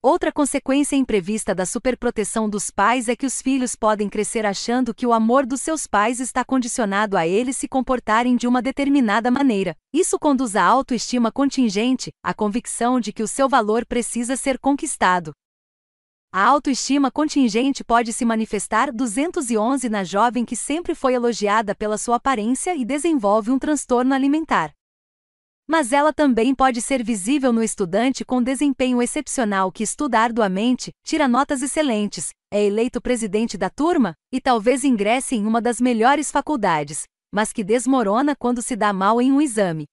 Outra 0.00 0.30
consequência 0.30 0.94
imprevista 0.94 1.52
da 1.52 1.66
superproteção 1.66 2.48
dos 2.48 2.70
pais 2.70 3.08
é 3.08 3.16
que 3.16 3.26
os 3.26 3.42
filhos 3.42 3.74
podem 3.74 4.08
crescer 4.08 4.46
achando 4.46 4.94
que 4.94 5.08
o 5.08 5.12
amor 5.12 5.44
dos 5.44 5.62
seus 5.62 5.88
pais 5.88 6.20
está 6.20 6.44
condicionado 6.44 7.16
a 7.16 7.26
eles 7.26 7.56
se 7.56 7.66
comportarem 7.66 8.36
de 8.36 8.46
uma 8.46 8.62
determinada 8.62 9.28
maneira. 9.28 9.74
Isso 9.92 10.20
conduz 10.20 10.54
à 10.54 10.62
autoestima 10.62 11.32
contingente, 11.32 12.12
à 12.22 12.32
convicção 12.32 13.00
de 13.00 13.12
que 13.12 13.24
o 13.24 13.28
seu 13.28 13.48
valor 13.48 13.84
precisa 13.84 14.36
ser 14.36 14.56
conquistado. 14.60 15.32
A 16.38 16.44
autoestima 16.44 17.10
contingente 17.10 17.82
pode 17.82 18.12
se 18.12 18.22
manifestar 18.22 18.92
211 18.92 19.88
na 19.88 20.04
jovem 20.04 20.44
que 20.44 20.54
sempre 20.54 20.94
foi 20.94 21.14
elogiada 21.14 21.74
pela 21.74 21.96
sua 21.96 22.16
aparência 22.16 22.76
e 22.76 22.84
desenvolve 22.84 23.50
um 23.50 23.58
transtorno 23.58 24.12
alimentar. 24.12 24.70
Mas 25.66 25.94
ela 25.94 26.12
também 26.12 26.54
pode 26.54 26.82
ser 26.82 27.02
visível 27.02 27.54
no 27.54 27.62
estudante 27.62 28.22
com 28.22 28.42
desempenho 28.42 29.00
excepcional 29.00 29.72
que 29.72 29.82
estuda 29.82 30.20
arduamente, 30.20 30.92
tira 31.02 31.26
notas 31.26 31.62
excelentes, 31.62 32.28
é 32.52 32.62
eleito 32.62 33.00
presidente 33.00 33.56
da 33.56 33.70
turma 33.70 34.12
e 34.30 34.38
talvez 34.38 34.84
ingresse 34.84 35.36
em 35.36 35.46
uma 35.46 35.62
das 35.62 35.80
melhores 35.80 36.30
faculdades, 36.30 37.04
mas 37.32 37.50
que 37.50 37.64
desmorona 37.64 38.36
quando 38.36 38.60
se 38.60 38.76
dá 38.76 38.92
mal 38.92 39.22
em 39.22 39.32
um 39.32 39.40
exame. 39.40 39.86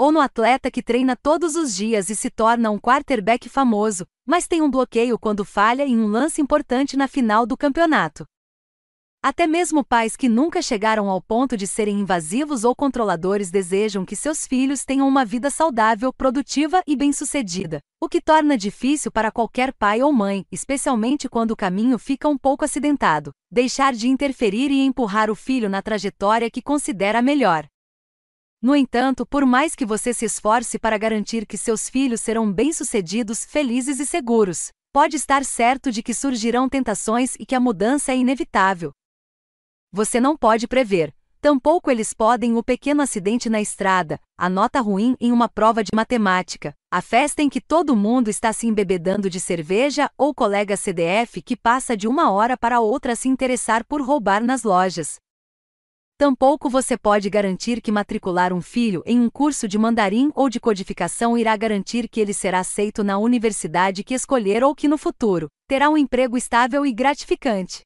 Ou 0.00 0.12
no 0.12 0.20
atleta 0.20 0.70
que 0.70 0.80
treina 0.80 1.16
todos 1.16 1.56
os 1.56 1.74
dias 1.74 2.08
e 2.08 2.14
se 2.14 2.30
torna 2.30 2.70
um 2.70 2.78
quarterback 2.78 3.48
famoso, 3.48 4.06
mas 4.24 4.46
tem 4.46 4.62
um 4.62 4.70
bloqueio 4.70 5.18
quando 5.18 5.44
falha 5.44 5.82
em 5.82 5.98
um 5.98 6.06
lance 6.06 6.40
importante 6.40 6.96
na 6.96 7.08
final 7.08 7.44
do 7.44 7.56
campeonato. 7.56 8.24
Até 9.20 9.48
mesmo 9.48 9.84
pais 9.84 10.14
que 10.14 10.28
nunca 10.28 10.62
chegaram 10.62 11.10
ao 11.10 11.20
ponto 11.20 11.56
de 11.56 11.66
serem 11.66 11.98
invasivos 11.98 12.62
ou 12.62 12.76
controladores 12.76 13.50
desejam 13.50 14.04
que 14.04 14.14
seus 14.14 14.46
filhos 14.46 14.84
tenham 14.84 15.08
uma 15.08 15.24
vida 15.24 15.50
saudável, 15.50 16.12
produtiva 16.12 16.80
e 16.86 16.94
bem-sucedida, 16.94 17.80
o 18.00 18.08
que 18.08 18.20
torna 18.20 18.56
difícil 18.56 19.10
para 19.10 19.32
qualquer 19.32 19.74
pai 19.74 20.00
ou 20.00 20.12
mãe, 20.12 20.46
especialmente 20.52 21.28
quando 21.28 21.50
o 21.50 21.56
caminho 21.56 21.98
fica 21.98 22.28
um 22.28 22.38
pouco 22.38 22.64
acidentado, 22.64 23.32
deixar 23.50 23.92
de 23.92 24.06
interferir 24.06 24.70
e 24.70 24.84
empurrar 24.84 25.28
o 25.28 25.34
filho 25.34 25.68
na 25.68 25.82
trajetória 25.82 26.48
que 26.48 26.62
considera 26.62 27.20
melhor. 27.20 27.66
No 28.60 28.74
entanto, 28.74 29.24
por 29.24 29.46
mais 29.46 29.76
que 29.76 29.86
você 29.86 30.12
se 30.12 30.24
esforce 30.24 30.80
para 30.80 30.98
garantir 30.98 31.46
que 31.46 31.56
seus 31.56 31.88
filhos 31.88 32.20
serão 32.20 32.52
bem-sucedidos, 32.52 33.44
felizes 33.44 34.00
e 34.00 34.06
seguros, 34.06 34.72
pode 34.92 35.14
estar 35.14 35.44
certo 35.44 35.92
de 35.92 36.02
que 36.02 36.12
surgirão 36.12 36.68
tentações 36.68 37.36
e 37.38 37.46
que 37.46 37.54
a 37.54 37.60
mudança 37.60 38.10
é 38.10 38.16
inevitável. 38.16 38.90
Você 39.92 40.20
não 40.20 40.36
pode 40.36 40.66
prever, 40.66 41.14
tampouco 41.40 41.88
eles 41.88 42.12
podem 42.12 42.56
o 42.56 42.62
pequeno 42.64 43.00
acidente 43.00 43.48
na 43.48 43.60
estrada, 43.60 44.20
a 44.36 44.48
nota 44.48 44.80
ruim 44.80 45.14
em 45.20 45.30
uma 45.30 45.48
prova 45.48 45.84
de 45.84 45.90
matemática, 45.94 46.74
a 46.90 47.00
festa 47.00 47.40
em 47.40 47.48
que 47.48 47.60
todo 47.60 47.94
mundo 47.94 48.28
está 48.28 48.52
se 48.52 48.66
embebedando 48.66 49.30
de 49.30 49.38
cerveja 49.38 50.10
ou 50.18 50.34
colega 50.34 50.76
CDF 50.76 51.40
que 51.42 51.56
passa 51.56 51.96
de 51.96 52.08
uma 52.08 52.32
hora 52.32 52.56
para 52.56 52.80
outra 52.80 53.12
a 53.12 53.16
se 53.16 53.28
interessar 53.28 53.84
por 53.84 54.02
roubar 54.02 54.42
nas 54.42 54.64
lojas. 54.64 55.20
Tampouco 56.20 56.68
você 56.68 56.98
pode 56.98 57.30
garantir 57.30 57.80
que 57.80 57.92
matricular 57.92 58.52
um 58.52 58.60
filho 58.60 59.04
em 59.06 59.20
um 59.20 59.30
curso 59.30 59.68
de 59.68 59.78
mandarim 59.78 60.32
ou 60.34 60.48
de 60.48 60.58
codificação 60.58 61.38
irá 61.38 61.56
garantir 61.56 62.08
que 62.08 62.20
ele 62.20 62.34
será 62.34 62.58
aceito 62.58 63.04
na 63.04 63.18
universidade 63.18 64.02
que 64.02 64.14
escolher 64.14 64.64
ou 64.64 64.74
que 64.74 64.88
no 64.88 64.98
futuro 64.98 65.46
terá 65.68 65.88
um 65.88 65.96
emprego 65.96 66.36
estável 66.36 66.84
e 66.84 66.92
gratificante. 66.92 67.82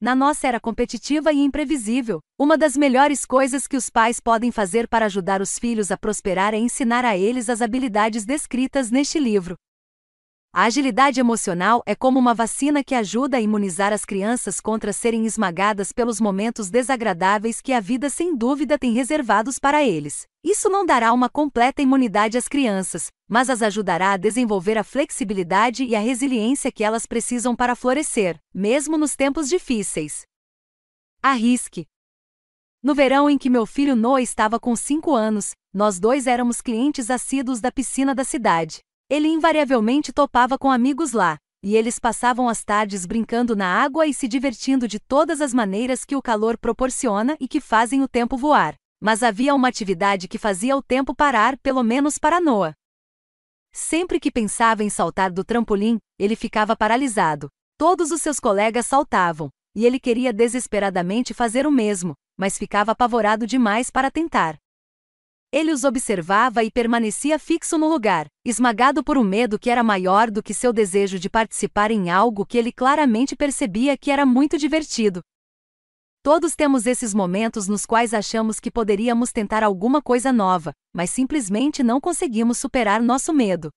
Na 0.00 0.14
nossa 0.14 0.48
era 0.48 0.58
competitiva 0.58 1.30
e 1.30 1.40
imprevisível, 1.40 2.20
uma 2.38 2.56
das 2.56 2.74
melhores 2.74 3.26
coisas 3.26 3.66
que 3.66 3.76
os 3.76 3.90
pais 3.90 4.18
podem 4.18 4.50
fazer 4.50 4.88
para 4.88 5.04
ajudar 5.04 5.42
os 5.42 5.58
filhos 5.58 5.90
a 5.90 5.98
prosperar 5.98 6.54
é 6.54 6.58
ensinar 6.58 7.04
a 7.04 7.18
eles 7.18 7.50
as 7.50 7.60
habilidades 7.60 8.24
descritas 8.24 8.90
neste 8.90 9.18
livro. 9.18 9.56
A 10.58 10.62
agilidade 10.62 11.20
emocional 11.20 11.82
é 11.84 11.94
como 11.94 12.18
uma 12.18 12.32
vacina 12.32 12.82
que 12.82 12.94
ajuda 12.94 13.36
a 13.36 13.40
imunizar 13.42 13.92
as 13.92 14.06
crianças 14.06 14.58
contra 14.58 14.90
serem 14.90 15.26
esmagadas 15.26 15.92
pelos 15.92 16.18
momentos 16.18 16.70
desagradáveis 16.70 17.60
que 17.60 17.74
a 17.74 17.78
vida 17.78 18.08
sem 18.08 18.34
dúvida 18.34 18.78
tem 18.78 18.94
reservados 18.94 19.58
para 19.58 19.84
eles. 19.84 20.26
Isso 20.42 20.70
não 20.70 20.86
dará 20.86 21.12
uma 21.12 21.28
completa 21.28 21.82
imunidade 21.82 22.38
às 22.38 22.48
crianças, 22.48 23.08
mas 23.28 23.50
as 23.50 23.60
ajudará 23.60 24.12
a 24.12 24.16
desenvolver 24.16 24.78
a 24.78 24.82
flexibilidade 24.82 25.84
e 25.84 25.94
a 25.94 26.00
resiliência 26.00 26.72
que 26.72 26.82
elas 26.82 27.04
precisam 27.04 27.54
para 27.54 27.76
florescer, 27.76 28.40
mesmo 28.54 28.96
nos 28.96 29.14
tempos 29.14 29.50
difíceis. 29.50 30.22
Arrisque. 31.22 31.84
No 32.82 32.94
verão 32.94 33.28
em 33.28 33.36
que 33.36 33.50
meu 33.50 33.66
filho 33.66 33.94
Noah 33.94 34.22
estava 34.22 34.58
com 34.58 34.74
5 34.74 35.14
anos, 35.14 35.50
nós 35.70 36.00
dois 36.00 36.26
éramos 36.26 36.62
clientes 36.62 37.10
assíduos 37.10 37.60
da 37.60 37.70
piscina 37.70 38.14
da 38.14 38.24
cidade. 38.24 38.78
Ele 39.08 39.28
invariavelmente 39.28 40.12
topava 40.12 40.58
com 40.58 40.70
amigos 40.70 41.12
lá, 41.12 41.38
e 41.62 41.76
eles 41.76 41.98
passavam 41.98 42.48
as 42.48 42.64
tardes 42.64 43.06
brincando 43.06 43.54
na 43.54 43.66
água 43.66 44.06
e 44.06 44.12
se 44.12 44.26
divertindo 44.26 44.88
de 44.88 44.98
todas 44.98 45.40
as 45.40 45.54
maneiras 45.54 46.04
que 46.04 46.16
o 46.16 46.22
calor 46.22 46.58
proporciona 46.58 47.36
e 47.38 47.46
que 47.46 47.60
fazem 47.60 48.02
o 48.02 48.08
tempo 48.08 48.36
voar. 48.36 48.74
Mas 49.00 49.22
havia 49.22 49.54
uma 49.54 49.68
atividade 49.68 50.26
que 50.26 50.38
fazia 50.38 50.76
o 50.76 50.82
tempo 50.82 51.14
parar, 51.14 51.56
pelo 51.58 51.82
menos 51.84 52.18
para 52.18 52.40
Noah. 52.40 52.74
Sempre 53.72 54.18
que 54.18 54.30
pensava 54.30 54.82
em 54.82 54.90
saltar 54.90 55.30
do 55.30 55.44
trampolim, 55.44 55.98
ele 56.18 56.34
ficava 56.34 56.74
paralisado. 56.74 57.48
Todos 57.78 58.10
os 58.10 58.22
seus 58.22 58.40
colegas 58.40 58.86
saltavam, 58.86 59.50
e 59.74 59.84
ele 59.84 60.00
queria 60.00 60.32
desesperadamente 60.32 61.34
fazer 61.34 61.66
o 61.66 61.70
mesmo, 61.70 62.14
mas 62.36 62.58
ficava 62.58 62.92
apavorado 62.92 63.46
demais 63.46 63.90
para 63.90 64.10
tentar. 64.10 64.56
Ele 65.56 65.72
os 65.72 65.84
observava 65.84 66.62
e 66.64 66.70
permanecia 66.70 67.38
fixo 67.38 67.78
no 67.78 67.88
lugar, 67.88 68.26
esmagado 68.44 69.02
por 69.02 69.16
um 69.16 69.24
medo 69.24 69.58
que 69.58 69.70
era 69.70 69.82
maior 69.82 70.30
do 70.30 70.42
que 70.42 70.52
seu 70.52 70.70
desejo 70.70 71.18
de 71.18 71.30
participar 71.30 71.90
em 71.90 72.10
algo 72.10 72.44
que 72.44 72.58
ele 72.58 72.70
claramente 72.70 73.34
percebia 73.34 73.96
que 73.96 74.10
era 74.10 74.26
muito 74.26 74.58
divertido. 74.58 75.22
Todos 76.22 76.54
temos 76.54 76.86
esses 76.86 77.14
momentos 77.14 77.68
nos 77.68 77.86
quais 77.86 78.12
achamos 78.12 78.60
que 78.60 78.70
poderíamos 78.70 79.32
tentar 79.32 79.62
alguma 79.62 80.02
coisa 80.02 80.30
nova, 80.30 80.74
mas 80.94 81.08
simplesmente 81.08 81.82
não 81.82 82.02
conseguimos 82.02 82.58
superar 82.58 83.00
nosso 83.00 83.32
medo. 83.32 83.70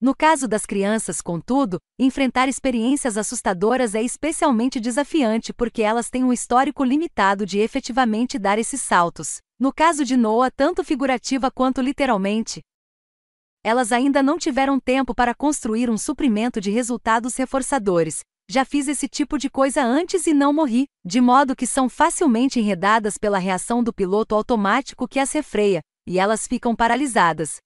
No 0.00 0.14
caso 0.14 0.46
das 0.46 0.64
crianças, 0.64 1.20
contudo, 1.20 1.80
enfrentar 1.98 2.48
experiências 2.48 3.16
assustadoras 3.18 3.96
é 3.96 4.02
especialmente 4.02 4.78
desafiante 4.78 5.52
porque 5.52 5.82
elas 5.82 6.08
têm 6.08 6.22
um 6.22 6.32
histórico 6.32 6.84
limitado 6.84 7.44
de 7.44 7.58
efetivamente 7.58 8.38
dar 8.38 8.60
esses 8.60 8.80
saltos. 8.80 9.38
No 9.58 9.72
caso 9.72 10.04
de 10.04 10.16
Noah, 10.16 10.52
tanto 10.52 10.84
figurativa 10.84 11.50
quanto 11.50 11.80
literalmente, 11.80 12.60
elas 13.64 13.90
ainda 13.90 14.22
não 14.22 14.38
tiveram 14.38 14.78
tempo 14.78 15.12
para 15.12 15.34
construir 15.34 15.90
um 15.90 15.98
suprimento 15.98 16.60
de 16.60 16.70
resultados 16.70 17.34
reforçadores. 17.36 18.20
Já 18.48 18.64
fiz 18.64 18.86
esse 18.86 19.08
tipo 19.08 19.36
de 19.36 19.50
coisa 19.50 19.82
antes 19.82 20.28
e 20.28 20.32
não 20.32 20.52
morri, 20.52 20.86
de 21.04 21.20
modo 21.20 21.56
que 21.56 21.66
são 21.66 21.88
facilmente 21.88 22.60
enredadas 22.60 23.18
pela 23.18 23.36
reação 23.36 23.82
do 23.82 23.92
piloto 23.92 24.34
automático 24.34 25.08
que 25.08 25.18
as 25.18 25.32
refreia, 25.32 25.80
e 26.06 26.20
elas 26.20 26.46
ficam 26.46 26.74
paralisadas. 26.74 27.58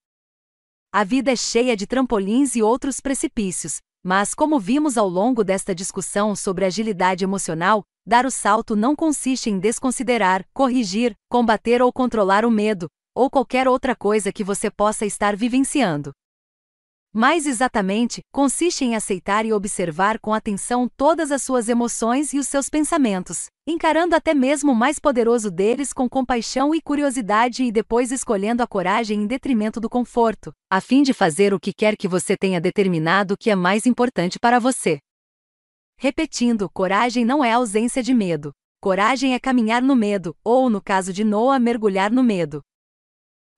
A 0.94 1.04
vida 1.04 1.32
é 1.32 1.36
cheia 1.36 1.74
de 1.74 1.86
trampolins 1.86 2.54
e 2.54 2.62
outros 2.62 3.00
precipícios, 3.00 3.80
mas 4.04 4.34
como 4.34 4.60
vimos 4.60 4.98
ao 4.98 5.08
longo 5.08 5.42
desta 5.42 5.74
discussão 5.74 6.36
sobre 6.36 6.66
agilidade 6.66 7.24
emocional, 7.24 7.82
dar 8.06 8.26
o 8.26 8.30
salto 8.30 8.76
não 8.76 8.94
consiste 8.94 9.48
em 9.48 9.58
desconsiderar, 9.58 10.44
corrigir, 10.52 11.14
combater 11.30 11.80
ou 11.80 11.90
controlar 11.90 12.44
o 12.44 12.50
medo, 12.50 12.88
ou 13.16 13.30
qualquer 13.30 13.66
outra 13.66 13.96
coisa 13.96 14.30
que 14.30 14.44
você 14.44 14.70
possa 14.70 15.06
estar 15.06 15.34
vivenciando. 15.34 16.12
Mais 17.10 17.46
exatamente, 17.46 18.20
consiste 18.30 18.84
em 18.84 18.94
aceitar 18.94 19.46
e 19.46 19.52
observar 19.54 20.18
com 20.18 20.34
atenção 20.34 20.90
todas 20.94 21.32
as 21.32 21.42
suas 21.42 21.70
emoções 21.70 22.34
e 22.34 22.38
os 22.38 22.48
seus 22.48 22.68
pensamentos, 22.68 23.46
encarando 23.66 24.16
até 24.16 24.34
mesmo 24.34 24.72
o 24.72 24.74
mais 24.74 24.98
poderoso 24.98 25.50
deles 25.50 25.92
com 25.92 26.08
compaixão 26.08 26.74
e 26.74 26.80
curiosidade 26.80 27.62
e 27.62 27.70
depois 27.70 28.10
escolhendo 28.10 28.62
a 28.62 28.66
coragem 28.66 29.20
em 29.20 29.26
detrimento 29.26 29.80
do 29.80 29.88
conforto, 29.88 30.52
a 30.70 30.80
fim 30.80 31.02
de 31.02 31.12
fazer 31.12 31.54
o 31.54 31.60
que 31.60 31.72
quer 31.72 31.96
que 31.96 32.08
você 32.08 32.36
tenha 32.36 32.60
determinado 32.60 33.36
que 33.38 33.50
é 33.50 33.54
mais 33.54 33.86
importante 33.86 34.38
para 34.38 34.58
você. 34.58 34.98
Repetindo, 35.96 36.68
coragem 36.68 37.24
não 37.24 37.44
é 37.44 37.52
ausência 37.52 38.02
de 38.02 38.12
medo. 38.12 38.52
Coragem 38.80 39.34
é 39.34 39.38
caminhar 39.38 39.80
no 39.80 39.94
medo, 39.94 40.36
ou, 40.42 40.68
no 40.68 40.82
caso 40.82 41.12
de 41.12 41.22
Noah, 41.22 41.60
mergulhar 41.60 42.10
no 42.10 42.24
medo. 42.24 42.60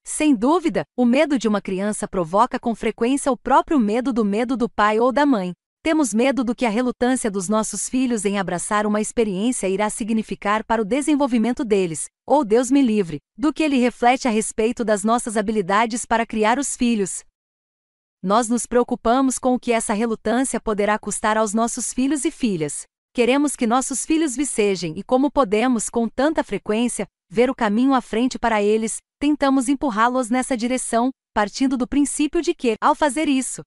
Sem 0.06 0.35
dúvida, 0.35 0.85
o 0.94 1.06
medo 1.06 1.38
de 1.38 1.49
uma 1.49 1.62
criança 1.62 2.06
provoca 2.06 2.60
com 2.60 2.74
frequência 2.74 3.33
o 3.33 3.38
próprio 3.38 3.81
medo 3.81 4.12
do 4.12 4.22
medo 4.22 4.54
do 4.54 4.69
pai 4.69 5.01
ou 5.01 5.10
da 5.10 5.24
mãe. 5.24 5.54
Temos 5.84 6.15
medo 6.15 6.42
do 6.42 6.54
que 6.54 6.65
a 6.65 6.70
relutância 6.70 7.31
dos 7.31 7.47
nossos 7.47 7.90
filhos 7.90 8.24
em 8.24 8.38
abraçar 8.38 8.86
uma 8.86 9.02
experiência 9.02 9.68
irá 9.68 9.90
significar 9.90 10.65
para 10.65 10.81
o 10.81 10.84
desenvolvimento 10.84 11.62
deles, 11.62 12.06
ou 12.26 12.42
Deus 12.42 12.70
me 12.70 12.81
livre, 12.81 13.18
do 13.36 13.52
que 13.52 13.62
ele 13.62 13.76
reflete 13.76 14.26
a 14.26 14.31
respeito 14.31 14.83
das 14.83 15.04
nossas 15.04 15.36
habilidades 15.36 16.06
para 16.06 16.24
criar 16.24 16.58
os 16.58 16.74
filhos. 16.74 17.22
Nós 18.22 18.49
nos 18.49 18.65
preocupamos 18.65 19.38
com 19.38 19.52
o 19.52 19.60
que 19.60 19.72
essa 19.72 19.92
relutância 19.92 20.58
poderá 20.58 20.99
custar 20.99 21.36
aos 21.36 21.52
nossos 21.52 21.92
filhos 21.92 22.24
e 22.24 22.31
filhas. 22.31 22.84
Queremos 23.12 23.54
que 23.54 23.67
nossos 23.67 24.06
filhos 24.06 24.34
vicejem 24.34 24.94
e, 24.97 25.02
como 25.02 25.31
podemos, 25.31 25.90
com 25.90 26.08
tanta 26.08 26.42
frequência, 26.42 27.06
ver 27.28 27.50
o 27.50 27.54
caminho 27.54 27.92
à 27.92 28.00
frente 28.00 28.38
para 28.38 28.62
eles, 28.62 29.02
tentamos 29.20 29.68
empurrá-los 29.68 30.31
nessa 30.31 30.56
direção, 30.56 31.10
partindo 31.34 31.76
do 31.76 31.86
princípio 31.86 32.40
de 32.40 32.54
que, 32.54 32.74
ao 32.81 32.94
fazer 32.94 33.28
isso, 33.28 33.60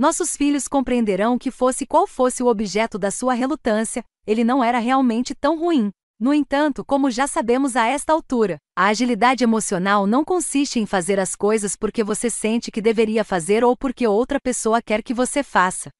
nossos 0.00 0.34
filhos 0.34 0.66
compreenderão 0.66 1.36
que 1.36 1.50
fosse 1.50 1.84
qual 1.84 2.06
fosse 2.06 2.42
o 2.42 2.46
objeto 2.46 2.98
da 2.98 3.10
sua 3.10 3.34
relutância, 3.34 4.02
ele 4.26 4.42
não 4.42 4.64
era 4.64 4.78
realmente 4.78 5.34
tão 5.34 5.60
ruim. 5.60 5.90
No 6.18 6.32
entanto, 6.32 6.82
como 6.82 7.10
já 7.10 7.26
sabemos 7.26 7.76
a 7.76 7.86
esta 7.86 8.10
altura, 8.10 8.56
a 8.74 8.86
agilidade 8.86 9.44
emocional 9.44 10.06
não 10.06 10.24
consiste 10.24 10.80
em 10.80 10.86
fazer 10.86 11.20
as 11.20 11.36
coisas 11.36 11.76
porque 11.76 12.02
você 12.02 12.30
sente 12.30 12.70
que 12.70 12.80
deveria 12.80 13.22
fazer 13.22 13.62
ou 13.62 13.76
porque 13.76 14.06
outra 14.06 14.40
pessoa 14.42 14.80
quer 14.80 15.02
que 15.02 15.12
você 15.12 15.42
faça. 15.42 15.90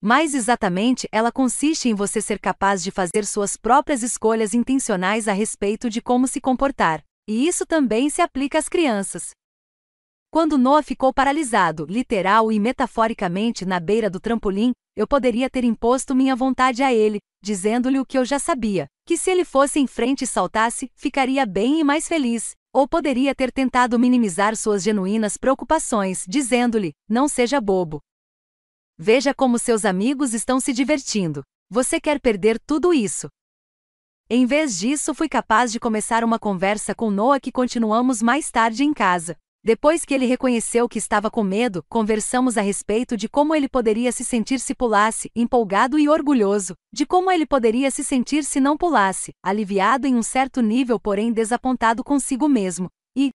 Mais 0.00 0.34
exatamente, 0.34 1.06
ela 1.12 1.30
consiste 1.30 1.90
em 1.90 1.94
você 1.94 2.18
ser 2.18 2.38
capaz 2.38 2.82
de 2.82 2.90
fazer 2.90 3.26
suas 3.26 3.58
próprias 3.58 4.02
escolhas 4.02 4.54
intencionais 4.54 5.28
a 5.28 5.34
respeito 5.34 5.90
de 5.90 6.00
como 6.00 6.26
se 6.26 6.40
comportar. 6.40 7.02
E 7.28 7.46
isso 7.46 7.66
também 7.66 8.08
se 8.08 8.22
aplica 8.22 8.58
às 8.58 8.70
crianças. 8.70 9.32
Quando 10.32 10.56
Noah 10.56 10.82
ficou 10.82 11.12
paralisado, 11.12 11.84
literal 11.84 12.50
e 12.50 12.58
metaforicamente, 12.58 13.66
na 13.66 13.78
beira 13.78 14.08
do 14.08 14.18
trampolim, 14.18 14.72
eu 14.96 15.06
poderia 15.06 15.50
ter 15.50 15.62
imposto 15.62 16.14
minha 16.14 16.34
vontade 16.34 16.82
a 16.82 16.90
ele, 16.90 17.18
dizendo-lhe 17.44 18.00
o 18.00 18.06
que 18.06 18.16
eu 18.16 18.24
já 18.24 18.38
sabia: 18.38 18.86
que 19.06 19.18
se 19.18 19.30
ele 19.30 19.44
fosse 19.44 19.78
em 19.78 19.86
frente 19.86 20.24
e 20.24 20.26
saltasse, 20.26 20.90
ficaria 20.94 21.44
bem 21.44 21.80
e 21.80 21.84
mais 21.84 22.08
feliz. 22.08 22.52
Ou 22.72 22.88
poderia 22.88 23.34
ter 23.34 23.52
tentado 23.52 23.98
minimizar 23.98 24.56
suas 24.56 24.82
genuínas 24.82 25.36
preocupações, 25.36 26.24
dizendo-lhe: 26.26 26.94
não 27.06 27.28
seja 27.28 27.60
bobo. 27.60 28.00
Veja 28.96 29.34
como 29.34 29.58
seus 29.58 29.84
amigos 29.84 30.32
estão 30.32 30.58
se 30.60 30.72
divertindo. 30.72 31.42
Você 31.68 32.00
quer 32.00 32.18
perder 32.18 32.58
tudo 32.66 32.94
isso. 32.94 33.28
Em 34.30 34.46
vez 34.46 34.78
disso, 34.78 35.12
fui 35.12 35.28
capaz 35.28 35.70
de 35.70 35.78
começar 35.78 36.24
uma 36.24 36.38
conversa 36.38 36.94
com 36.94 37.10
Noah 37.10 37.38
que 37.38 37.52
continuamos 37.52 38.22
mais 38.22 38.50
tarde 38.50 38.82
em 38.82 38.94
casa. 38.94 39.36
Depois 39.64 40.04
que 40.04 40.12
ele 40.12 40.26
reconheceu 40.26 40.88
que 40.88 40.98
estava 40.98 41.30
com 41.30 41.44
medo, 41.44 41.84
conversamos 41.88 42.58
a 42.58 42.60
respeito 42.60 43.16
de 43.16 43.28
como 43.28 43.54
ele 43.54 43.68
poderia 43.68 44.10
se 44.10 44.24
sentir 44.24 44.58
se 44.58 44.74
pulasse, 44.74 45.30
empolgado 45.36 46.00
e 46.00 46.08
orgulhoso, 46.08 46.74
de 46.92 47.06
como 47.06 47.30
ele 47.30 47.46
poderia 47.46 47.88
se 47.88 48.02
sentir 48.02 48.42
se 48.42 48.58
não 48.58 48.76
pulasse, 48.76 49.32
aliviado 49.40 50.08
em 50.08 50.16
um 50.16 50.22
certo 50.22 50.60
nível, 50.60 50.98
porém 50.98 51.32
desapontado 51.32 52.02
consigo 52.02 52.48
mesmo, 52.48 52.88
e, 53.16 53.30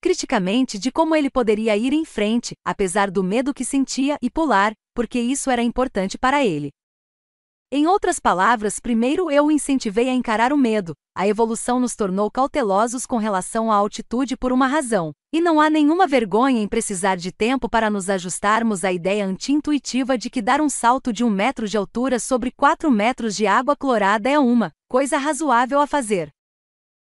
criticamente, 0.00 0.78
de 0.78 0.90
como 0.90 1.14
ele 1.14 1.28
poderia 1.28 1.76
ir 1.76 1.92
em 1.92 2.06
frente, 2.06 2.54
apesar 2.64 3.10
do 3.10 3.22
medo 3.22 3.52
que 3.52 3.66
sentia, 3.66 4.16
e 4.22 4.30
pular, 4.30 4.72
porque 4.94 5.20
isso 5.20 5.50
era 5.50 5.62
importante 5.62 6.16
para 6.16 6.42
ele. 6.42 6.70
Em 7.76 7.88
outras 7.88 8.20
palavras, 8.20 8.78
primeiro 8.78 9.28
eu 9.32 9.46
o 9.46 9.50
incentivei 9.50 10.08
a 10.08 10.12
encarar 10.12 10.52
o 10.52 10.56
medo. 10.56 10.94
A 11.12 11.26
evolução 11.26 11.80
nos 11.80 11.96
tornou 11.96 12.30
cautelosos 12.30 13.04
com 13.04 13.16
relação 13.16 13.68
à 13.68 13.74
altitude 13.74 14.36
por 14.36 14.52
uma 14.52 14.68
razão. 14.68 15.10
E 15.32 15.40
não 15.40 15.60
há 15.60 15.68
nenhuma 15.68 16.06
vergonha 16.06 16.62
em 16.62 16.68
precisar 16.68 17.16
de 17.16 17.32
tempo 17.32 17.68
para 17.68 17.90
nos 17.90 18.08
ajustarmos 18.08 18.84
à 18.84 18.92
ideia 18.92 19.26
anti-intuitiva 19.26 20.16
de 20.16 20.30
que 20.30 20.40
dar 20.40 20.60
um 20.60 20.68
salto 20.68 21.12
de 21.12 21.24
um 21.24 21.28
metro 21.30 21.66
de 21.66 21.76
altura 21.76 22.20
sobre 22.20 22.52
quatro 22.52 22.92
metros 22.92 23.34
de 23.34 23.44
água 23.44 23.74
clorada 23.74 24.30
é 24.30 24.38
uma 24.38 24.70
coisa 24.88 25.18
razoável 25.18 25.80
a 25.80 25.86
fazer. 25.88 26.30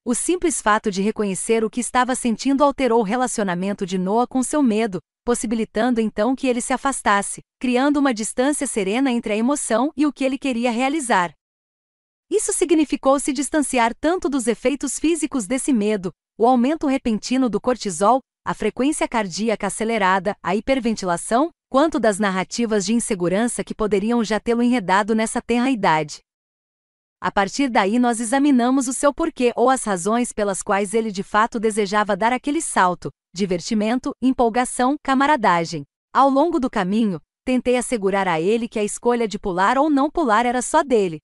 O 0.04 0.15
simples 0.15 0.62
fato 0.62 0.88
de 0.88 1.03
reconhecer 1.03 1.65
o 1.65 1.70
que 1.70 1.81
estava 1.81 2.15
sentindo 2.15 2.62
alterou 2.62 3.01
o 3.01 3.04
relacionamento 3.04 3.85
de 3.85 3.99
Noah 3.99 4.28
com 4.28 4.40
seu 4.40 4.62
medo, 4.62 5.01
possibilitando 5.24 6.01
então 6.01 6.37
que 6.37 6.47
ele 6.47 6.60
se 6.60 6.73
afastasse, 6.73 7.40
criando 7.58 7.97
uma 7.97 8.12
distância 8.12 8.67
serena 8.67 9.10
entre 9.10 9.33
a 9.33 9.37
emoção 9.37 9.92
e 9.97 10.07
o 10.07 10.12
que 10.12 10.24
ele 10.24 10.37
queria 10.37 10.71
realizar. 10.71 11.33
Isso 12.31 12.53
significou 12.53 13.19
se 13.21 13.33
distanciar 13.33 13.94
tanto 13.94 14.28
dos 14.28 14.47
efeitos 14.47 14.99
físicos 14.99 15.47
desse 15.47 15.73
medo, 15.73 16.12
o 16.37 16.47
aumento 16.47 16.87
repentino 16.87 17.49
do 17.49 17.60
cortisol, 17.60 18.21
a 18.44 18.53
frequência 18.53 19.07
cardíaca 19.08 19.69
acelerada, 19.69 20.37
a 20.42 20.55
hiperventilação, 20.55 21.51
quanto 21.71 21.99
das 21.99 22.19
narrativas 22.19 22.85
de 22.85 22.92
insegurança 22.92 23.65
que 23.65 23.74
poderiam 23.74 24.23
já 24.23 24.39
tê-lo 24.39 24.62
enredado 24.62 25.15
nessa 25.15 25.40
tenra 25.40 25.71
idade. 25.71 26.24
A 27.21 27.31
partir 27.31 27.71
daí, 27.71 27.99
nós 27.99 28.21
examinamos 28.21 28.89
o 28.89 28.93
seu 28.93 29.13
porquê 29.13 29.53
ou 29.57 29.71
as 29.71 29.85
razões 29.85 30.33
pelas 30.33 30.63
quais 30.63 30.93
ele 30.95 31.11
de 31.11 31.23
fato 31.23 31.59
desejava 31.59 32.17
dar 32.17 32.33
aquele 32.33 32.61
salto, 32.61 33.11
divertimento, 33.35 34.13
empolgação, 34.21 34.97
camaradagem. 35.03 35.85
Ao 36.13 36.29
longo 36.29 36.61
do 36.61 36.71
caminho, 36.71 37.21
tentei 37.45 37.77
assegurar 37.77 38.29
a 38.29 38.41
ele 38.41 38.69
que 38.69 38.79
a 38.79 38.85
escolha 38.85 39.27
de 39.27 39.39
pular 39.39 39.79
ou 39.79 39.91
não 39.91 40.11
pular 40.11 40.47
era 40.47 40.63
só 40.63 40.83
dele. 40.83 41.21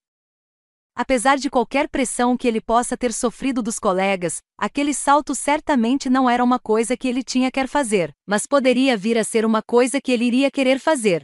Apesar 0.95 1.39
de 1.39 1.49
qualquer 1.49 1.89
pressão 1.89 2.37
que 2.37 2.47
ele 2.47 2.61
possa 2.61 2.97
ter 2.97 3.13
sofrido 3.13 3.63
dos 3.63 3.79
colegas, 3.79 4.39
aquele 4.59 4.93
salto 4.93 5.35
certamente 5.35 6.11
não 6.11 6.29
era 6.29 6.43
uma 6.43 6.59
coisa 6.59 6.97
que 6.97 7.09
ele 7.09 7.23
tinha 7.23 7.51
quer 7.51 7.69
fazer, 7.69 8.13
mas 8.27 8.47
poderia 8.47 8.97
vir 8.97 9.17
a 9.17 9.25
ser 9.25 9.47
uma 9.47 9.63
coisa 9.63 10.01
que 10.01 10.13
ele 10.13 10.25
iria 10.25 10.51
querer 10.51 10.79
fazer. 10.79 11.23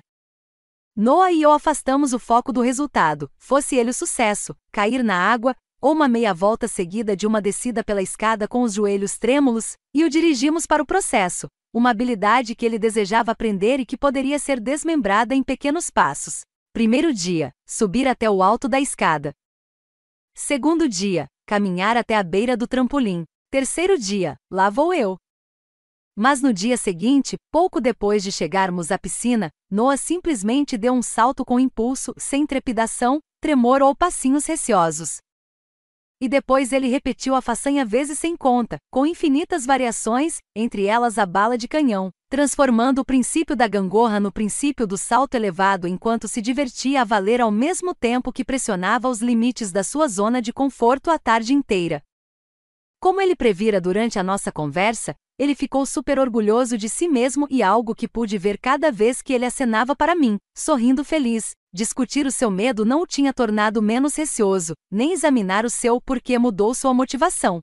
Noah 0.99 1.31
e 1.31 1.43
eu 1.43 1.53
afastamos 1.53 2.15
o 2.15 2.19
foco 2.19 2.51
do 2.55 2.63
resultado, 2.63 3.31
fosse 3.37 3.77
ele 3.77 3.91
o 3.91 3.95
sucesso, 3.95 4.57
cair 4.73 5.05
na 5.05 5.15
água, 5.15 5.55
ou 5.79 5.93
uma 5.93 6.09
meia 6.09 6.33
volta 6.33 6.67
seguida 6.67 7.15
de 7.15 7.27
uma 7.27 7.39
descida 7.39 7.85
pela 7.85 8.01
escada 8.01 8.49
com 8.49 8.63
os 8.63 8.73
joelhos 8.73 9.19
trêmulos, 9.19 9.77
e 9.93 10.05
o 10.05 10.09
dirigimos 10.09 10.65
para 10.65 10.83
o 10.83 10.87
processo, 10.87 11.49
uma 11.71 11.91
habilidade 11.91 12.55
que 12.55 12.65
ele 12.65 12.79
desejava 12.79 13.31
aprender 13.31 13.79
e 13.79 13.85
que 13.85 13.95
poderia 13.95 14.39
ser 14.39 14.59
desmembrada 14.59 15.35
em 15.35 15.43
pequenos 15.43 15.91
passos. 15.91 16.41
Primeiro 16.73 17.13
dia, 17.13 17.53
subir 17.67 18.09
até 18.09 18.31
o 18.31 18.43
alto 18.43 18.67
da 18.67 18.81
escada. 18.81 19.35
Segundo 20.35 20.89
dia, 20.89 21.27
caminhar 21.45 21.99
até 21.99 22.17
a 22.17 22.23
beira 22.23 22.57
do 22.57 22.67
trampolim. 22.67 23.25
Terceiro 23.51 23.99
dia, 23.99 24.39
lá 24.51 24.71
vou 24.71 24.95
eu. 24.95 25.19
Mas 26.19 26.41
no 26.41 26.51
dia 26.51 26.79
seguinte, 26.79 27.37
pouco 27.53 27.79
depois 27.79 28.23
de 28.23 28.33
chegarmos 28.33 28.91
à 28.91 28.99
piscina, 28.99 29.51
Noah 29.71 29.99
simplesmente 29.99 30.79
deu 30.79 30.95
um 30.95 31.03
salto 31.03 31.45
com 31.45 31.61
impulso, 31.61 32.15
sem 32.17 32.47
trepidação, 32.47 33.21
tremor 33.39 33.83
ou 33.83 33.95
passinhos 33.95 34.47
receosos. 34.47 35.19
E 36.19 36.27
depois 36.27 36.73
ele 36.73 36.89
repetiu 36.89 37.35
a 37.35 37.43
façanha 37.43 37.85
vezes 37.85 38.19
sem 38.19 38.35
conta, 38.35 38.79
com 38.91 39.05
infinitas 39.05 39.67
variações, 39.67 40.39
entre 40.57 40.87
elas 40.87 41.19
a 41.19 41.27
bala 41.27 41.59
de 41.59 41.69
canhão, 41.69 42.11
transformando 42.31 43.01
o 43.01 43.05
princípio 43.05 43.55
da 43.55 43.69
gangorra 43.69 44.19
no 44.19 44.33
princípio 44.33 44.87
do 44.87 44.97
salto 44.97 45.35
elevado 45.35 45.87
enquanto 45.87 46.27
se 46.27 46.41
divertia 46.41 47.03
a 47.03 47.05
valer 47.05 47.43
ao 47.43 47.51
mesmo 47.51 47.95
tempo 47.95 48.33
que 48.33 48.43
pressionava 48.43 49.11
os 49.11 49.21
limites 49.21 49.71
da 49.71 49.85
sua 49.85 50.09
zona 50.09 50.41
de 50.41 50.55
conforto 50.55 51.11
a 51.11 51.19
tarde 51.19 51.53
inteira. 51.53 52.03
Como 52.99 53.21
ele 53.21 53.37
previra 53.37 53.79
durante 53.79 54.19
a 54.19 54.23
nossa 54.23 54.51
conversa, 54.51 55.15
ele 55.39 55.55
ficou 55.55 55.85
super 55.85 56.19
orgulhoso 56.19 56.79
de 56.79 56.89
si 56.89 57.09
mesmo 57.09 57.47
e 57.51 57.63
algo 57.63 57.95
que 57.95 58.09
pude 58.09 58.39
ver 58.39 58.59
cada 58.59 58.91
vez 58.91 59.21
que 59.21 59.33
ele 59.33 59.45
acenava 59.45 59.95
para 59.95 60.15
mim, 60.15 60.39
sorrindo 60.57 61.05
feliz. 61.05 61.53
Discutir 61.73 62.27
o 62.27 62.31
seu 62.31 62.51
medo 62.51 62.87
não 62.87 63.03
o 63.03 63.07
tinha 63.07 63.35
tornado 63.35 63.83
menos 63.83 64.17
receoso, 64.17 64.75
nem 64.91 65.13
examinar 65.13 65.67
o 65.67 65.71
seu 65.71 66.01
porquê 66.01 66.39
mudou 66.39 66.73
sua 66.75 66.95
motivação. 66.95 67.61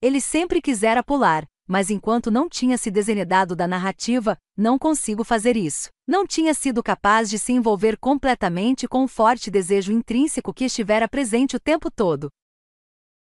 Ele 0.00 0.20
sempre 0.20 0.62
quisera 0.62 1.02
pular, 1.02 1.44
mas 1.66 1.90
enquanto 1.90 2.30
não 2.30 2.48
tinha 2.48 2.78
se 2.78 2.90
desenredado 2.92 3.56
da 3.56 3.66
narrativa, 3.66 4.38
não 4.56 4.78
consigo 4.78 5.24
fazer 5.24 5.56
isso. 5.56 5.88
Não 6.06 6.24
tinha 6.24 6.54
sido 6.54 6.82
capaz 6.82 7.28
de 7.28 7.38
se 7.38 7.52
envolver 7.52 7.98
completamente 7.98 8.86
com 8.86 9.02
o 9.02 9.08
forte 9.08 9.50
desejo 9.50 9.92
intrínseco 9.92 10.54
que 10.54 10.64
estivera 10.64 11.08
presente 11.08 11.56
o 11.56 11.60
tempo 11.60 11.90
todo. 11.90 12.30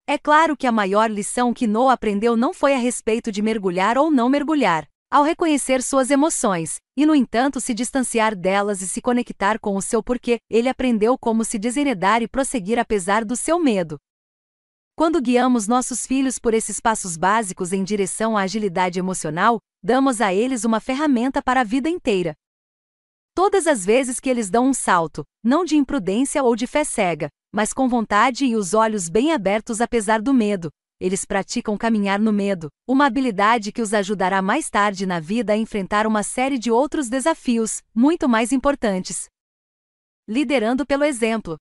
É 0.08 0.20
claro 0.20 0.56
que 0.56 0.68
a 0.68 0.72
maior 0.72 1.10
lição 1.10 1.52
que 1.52 1.66
Noah 1.66 1.94
aprendeu 1.94 2.38
não 2.38 2.54
foi 2.54 2.76
a 2.76 2.78
respeito 2.78 3.32
de 3.32 3.42
mergulhar 3.42 3.98
ou 3.98 4.12
não 4.12 4.30
mergulhar. 4.30 4.88
Ao 5.10 5.24
reconhecer 5.24 5.82
suas 5.82 6.12
emoções, 6.12 6.78
e 6.96 7.08
no 7.08 7.16
entanto 7.16 7.60
se 7.60 7.74
distanciar 7.74 8.36
delas 8.36 8.82
e 8.84 8.88
se 8.88 9.02
conectar 9.02 9.60
com 9.60 9.76
o 9.76 9.82
seu 9.82 10.04
porquê, 10.04 10.38
ele 10.48 10.70
aprendeu 10.70 11.18
como 11.18 11.44
se 11.44 11.58
desenredar 11.58 12.22
e 12.22 12.28
prosseguir 12.28 12.78
apesar 12.78 13.26
do 13.26 13.36
seu 13.36 13.58
medo. 13.58 13.98
Quando 14.96 15.20
guiamos 15.20 15.68
nossos 15.68 16.06
filhos 16.06 16.38
por 16.38 16.54
esses 16.54 16.80
passos 16.80 17.18
básicos 17.18 17.74
em 17.74 17.84
direção 17.84 18.38
à 18.38 18.44
agilidade 18.44 19.00
emocional, 19.00 19.60
damos 19.82 20.22
a 20.22 20.32
eles 20.32 20.64
uma 20.64 20.80
ferramenta 20.80 21.42
para 21.42 21.62
a 21.62 21.64
vida 21.64 21.90
inteira. 21.90 22.36
Todas 23.34 23.66
as 23.66 23.84
vezes 23.84 24.20
que 24.20 24.30
eles 24.30 24.52
dão 24.52 24.68
um 24.68 24.74
salto, 24.74 25.24
não 25.44 25.66
de 25.66 25.76
imprudência 25.76 26.44
ou 26.44 26.56
de 26.56 26.68
fé 26.68 26.84
cega, 26.84 27.28
mas 27.56 27.72
com 27.72 27.88
vontade 27.88 28.46
e 28.46 28.54
os 28.54 28.74
olhos 28.74 29.08
bem 29.08 29.32
abertos 29.32 29.80
apesar 29.80 30.22
do 30.22 30.34
medo. 30.34 30.70
Eles 31.00 31.24
praticam 31.24 31.78
caminhar 31.78 32.20
no 32.20 32.34
medo, 32.34 32.68
uma 32.86 33.06
habilidade 33.06 33.72
que 33.72 33.82
os 33.82 33.94
ajudará 33.94 34.42
mais 34.42 34.70
tarde 34.70 35.06
na 35.06 35.22
vida 35.22 35.54
a 35.54 35.58
enfrentar 35.58 36.06
uma 36.06 36.22
série 36.22 36.60
de 36.60 36.70
outros 36.70 37.08
desafios, 37.08 37.82
muito 37.96 38.28
mais 38.28 38.52
importantes. 38.52 39.30
Liderando 40.28 40.86
pelo 40.86 41.06
exemplo. 41.06 41.56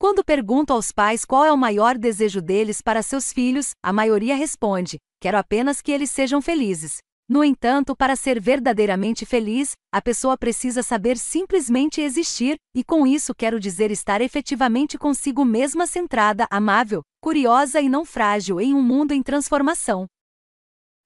Quando 0.00 0.24
pergunto 0.24 0.72
aos 0.72 0.90
pais 0.90 1.24
qual 1.24 1.44
é 1.44 1.52
o 1.52 1.56
maior 1.56 1.96
desejo 1.96 2.42
deles 2.42 2.82
para 2.82 3.00
seus 3.00 3.32
filhos, 3.32 3.70
a 3.80 3.92
maioria 3.92 4.34
responde: 4.34 4.98
quero 5.20 5.38
apenas 5.38 5.80
que 5.80 5.92
eles 5.92 6.10
sejam 6.10 6.42
felizes. 6.42 6.98
No 7.28 7.44
entanto, 7.44 7.94
para 7.94 8.16
ser 8.16 8.40
verdadeiramente 8.40 9.26
feliz, 9.26 9.72
a 9.92 10.00
pessoa 10.00 10.34
precisa 10.38 10.82
saber 10.82 11.18
simplesmente 11.18 12.00
existir, 12.00 12.56
e 12.74 12.82
com 12.82 13.06
isso 13.06 13.34
quero 13.34 13.60
dizer 13.60 13.90
estar 13.90 14.22
efetivamente 14.22 14.96
consigo 14.96 15.44
mesma 15.44 15.86
centrada, 15.86 16.46
amável, 16.50 17.02
curiosa 17.20 17.82
e 17.82 17.88
não 17.88 18.02
frágil 18.02 18.58
em 18.58 18.72
um 18.72 18.82
mundo 18.82 19.12
em 19.12 19.22
transformação. 19.22 20.06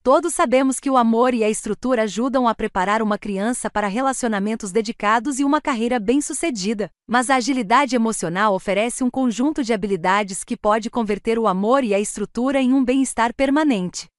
Todos 0.04 0.32
sabemos 0.32 0.78
que 0.78 0.90
o 0.90 0.96
amor 0.96 1.34
e 1.34 1.42
a 1.42 1.50
estrutura 1.50 2.02
ajudam 2.02 2.46
a 2.46 2.54
preparar 2.54 3.02
uma 3.02 3.18
criança 3.18 3.68
para 3.68 3.88
relacionamentos 3.88 4.70
dedicados 4.70 5.40
e 5.40 5.44
uma 5.44 5.60
carreira 5.60 5.98
bem-sucedida, 5.98 6.88
mas 7.08 7.30
a 7.30 7.36
agilidade 7.36 7.96
emocional 7.96 8.54
oferece 8.54 9.02
um 9.02 9.10
conjunto 9.10 9.64
de 9.64 9.72
habilidades 9.72 10.44
que 10.44 10.56
pode 10.56 10.88
converter 10.88 11.36
o 11.36 11.48
amor 11.48 11.82
e 11.82 11.94
a 11.94 12.00
estrutura 12.00 12.60
em 12.60 12.72
um 12.72 12.84
bem-estar 12.84 13.34
permanente. 13.34 14.11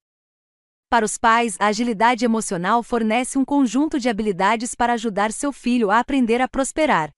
Para 0.94 1.08
os 1.08 1.18
pais, 1.18 1.58
a 1.60 1.66
agilidade 1.66 2.24
emocional 2.24 2.84
fornece 2.84 3.40
um 3.40 3.44
conjunto 3.44 4.00
de 4.00 4.08
habilidades 4.08 4.76
para 4.76 4.94
ajudar 4.94 5.32
seu 5.32 5.52
filho 5.52 5.90
a 5.90 5.98
aprender 5.98 6.40
a 6.40 6.48
prosperar. 6.48 7.10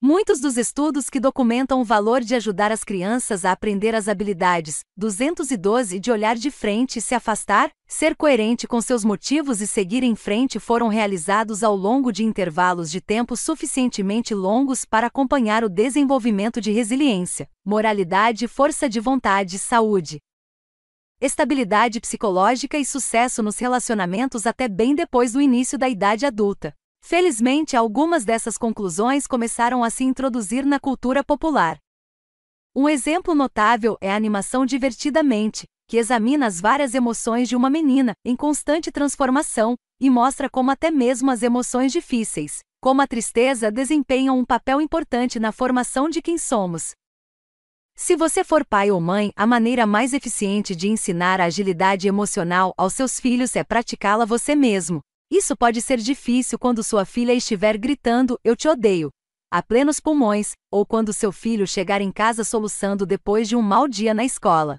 Muitos 0.00 0.40
dos 0.40 0.56
estudos 0.56 1.10
que 1.10 1.20
documentam 1.20 1.82
o 1.82 1.84
valor 1.84 2.22
de 2.22 2.34
ajudar 2.34 2.72
as 2.72 2.82
crianças 2.82 3.44
a 3.44 3.52
aprender 3.52 3.94
as 3.94 4.08
habilidades 4.08 4.80
212 4.96 6.00
de 6.00 6.10
olhar 6.10 6.34
de 6.34 6.50
frente 6.50 6.98
e 6.98 7.02
se 7.02 7.14
afastar, 7.14 7.68
ser 7.86 8.16
coerente 8.16 8.66
com 8.66 8.80
seus 8.80 9.04
motivos 9.04 9.60
e 9.60 9.66
seguir 9.66 10.02
em 10.02 10.16
frente 10.16 10.58
foram 10.58 10.88
realizados 10.88 11.62
ao 11.62 11.76
longo 11.76 12.10
de 12.10 12.24
intervalos 12.24 12.90
de 12.90 13.02
tempo 13.02 13.36
suficientemente 13.36 14.34
longos 14.34 14.86
para 14.86 15.08
acompanhar 15.08 15.62
o 15.62 15.68
desenvolvimento 15.68 16.58
de 16.58 16.72
resiliência, 16.72 17.50
moralidade, 17.62 18.48
força 18.48 18.88
de 18.88 18.98
vontade, 18.98 19.58
saúde, 19.58 20.20
estabilidade 21.20 22.00
psicológica 22.00 22.78
e 22.78 22.84
sucesso 22.84 23.42
nos 23.42 23.58
relacionamentos 23.58 24.46
até 24.46 24.68
bem 24.68 24.94
depois 24.94 25.32
do 25.32 25.40
início 25.40 25.76
da 25.76 25.88
idade 25.88 26.24
adulta. 26.24 26.72
Felizmente, 27.00 27.76
algumas 27.76 28.24
dessas 28.24 28.56
conclusões 28.56 29.26
começaram 29.26 29.82
a 29.82 29.90
se 29.90 30.04
introduzir 30.04 30.64
na 30.64 30.78
cultura 30.78 31.24
popular. 31.24 31.78
Um 32.74 32.88
exemplo 32.88 33.34
notável 33.34 33.96
é 34.00 34.12
a 34.12 34.16
animação 34.16 34.64
Divertidamente, 34.64 35.66
que 35.88 35.96
examina 35.96 36.46
as 36.46 36.60
várias 36.60 36.94
emoções 36.94 37.48
de 37.48 37.56
uma 37.56 37.70
menina, 37.70 38.12
em 38.24 38.36
constante 38.36 38.92
transformação, 38.92 39.74
e 40.00 40.08
mostra 40.08 40.48
como 40.48 40.70
até 40.70 40.90
mesmo 40.90 41.30
as 41.30 41.42
emoções 41.42 41.90
difíceis, 41.90 42.60
como 42.80 43.02
a 43.02 43.06
tristeza, 43.06 43.72
desempenham 43.72 44.38
um 44.38 44.44
papel 44.44 44.80
importante 44.80 45.40
na 45.40 45.50
formação 45.50 46.08
de 46.08 46.22
quem 46.22 46.38
somos. 46.38 46.92
Se 48.00 48.14
você 48.14 48.44
for 48.44 48.64
pai 48.64 48.92
ou 48.92 49.00
mãe, 49.00 49.32
a 49.34 49.44
maneira 49.44 49.84
mais 49.84 50.12
eficiente 50.12 50.76
de 50.76 50.88
ensinar 50.88 51.40
a 51.40 51.46
agilidade 51.46 52.06
emocional 52.06 52.72
aos 52.76 52.94
seus 52.94 53.18
filhos 53.18 53.56
é 53.56 53.64
praticá-la 53.64 54.24
você 54.24 54.54
mesmo, 54.54 55.00
isso 55.28 55.56
pode 55.56 55.82
ser 55.82 55.98
difícil 55.98 56.60
quando 56.60 56.84
sua 56.84 57.04
filha 57.04 57.34
estiver 57.34 57.76
gritando 57.76 58.38
Eu 58.44 58.54
te 58.54 58.68
odeio, 58.68 59.10
a 59.50 59.60
plenos 59.60 59.98
pulmões, 59.98 60.52
ou 60.70 60.86
quando 60.86 61.12
seu 61.12 61.32
filho 61.32 61.66
chegar 61.66 62.00
em 62.00 62.12
casa 62.12 62.44
soluçando 62.44 63.04
depois 63.04 63.48
de 63.48 63.56
um 63.56 63.62
mau 63.62 63.88
dia 63.88 64.14
na 64.14 64.24
escola. 64.24 64.78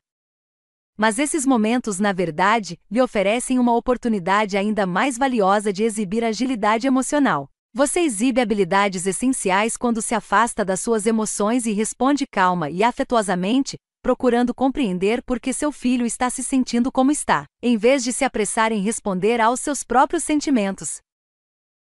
Mas 0.98 1.20
esses 1.20 1.46
momentos, 1.46 2.00
na 2.00 2.14
verdade, 2.14 2.80
lhe 2.90 3.02
oferecem 3.02 3.60
uma 3.60 3.76
oportunidade 3.76 4.56
ainda 4.56 4.88
mais 4.88 5.18
valiosa 5.18 5.74
de 5.74 5.84
exibir 5.84 6.24
agilidade 6.24 6.88
emocional. 6.88 7.50
Você 7.80 8.02
exibe 8.02 8.42
habilidades 8.42 9.06
essenciais 9.06 9.78
quando 9.78 10.02
se 10.02 10.14
afasta 10.14 10.66
das 10.66 10.82
suas 10.82 11.06
emoções 11.06 11.66
e 11.66 11.72
responde 11.72 12.26
calma 12.30 12.70
e 12.70 12.84
afetuosamente, 12.84 13.78
procurando 14.02 14.54
compreender 14.54 15.24
por 15.24 15.40
que 15.40 15.54
seu 15.54 15.72
filho 15.72 16.06
está 16.06 16.30
se 16.30 16.44
sentindo 16.44 16.92
como 16.92 17.10
está, 17.10 17.46
em 17.64 17.78
vez 17.78 18.04
de 18.04 18.12
se 18.12 18.26
apressar 18.26 18.74
em 18.74 18.82
responder 18.82 19.40
aos 19.40 19.62
seus 19.62 19.82
próprios 19.82 20.26
sentimentos. 20.26 20.98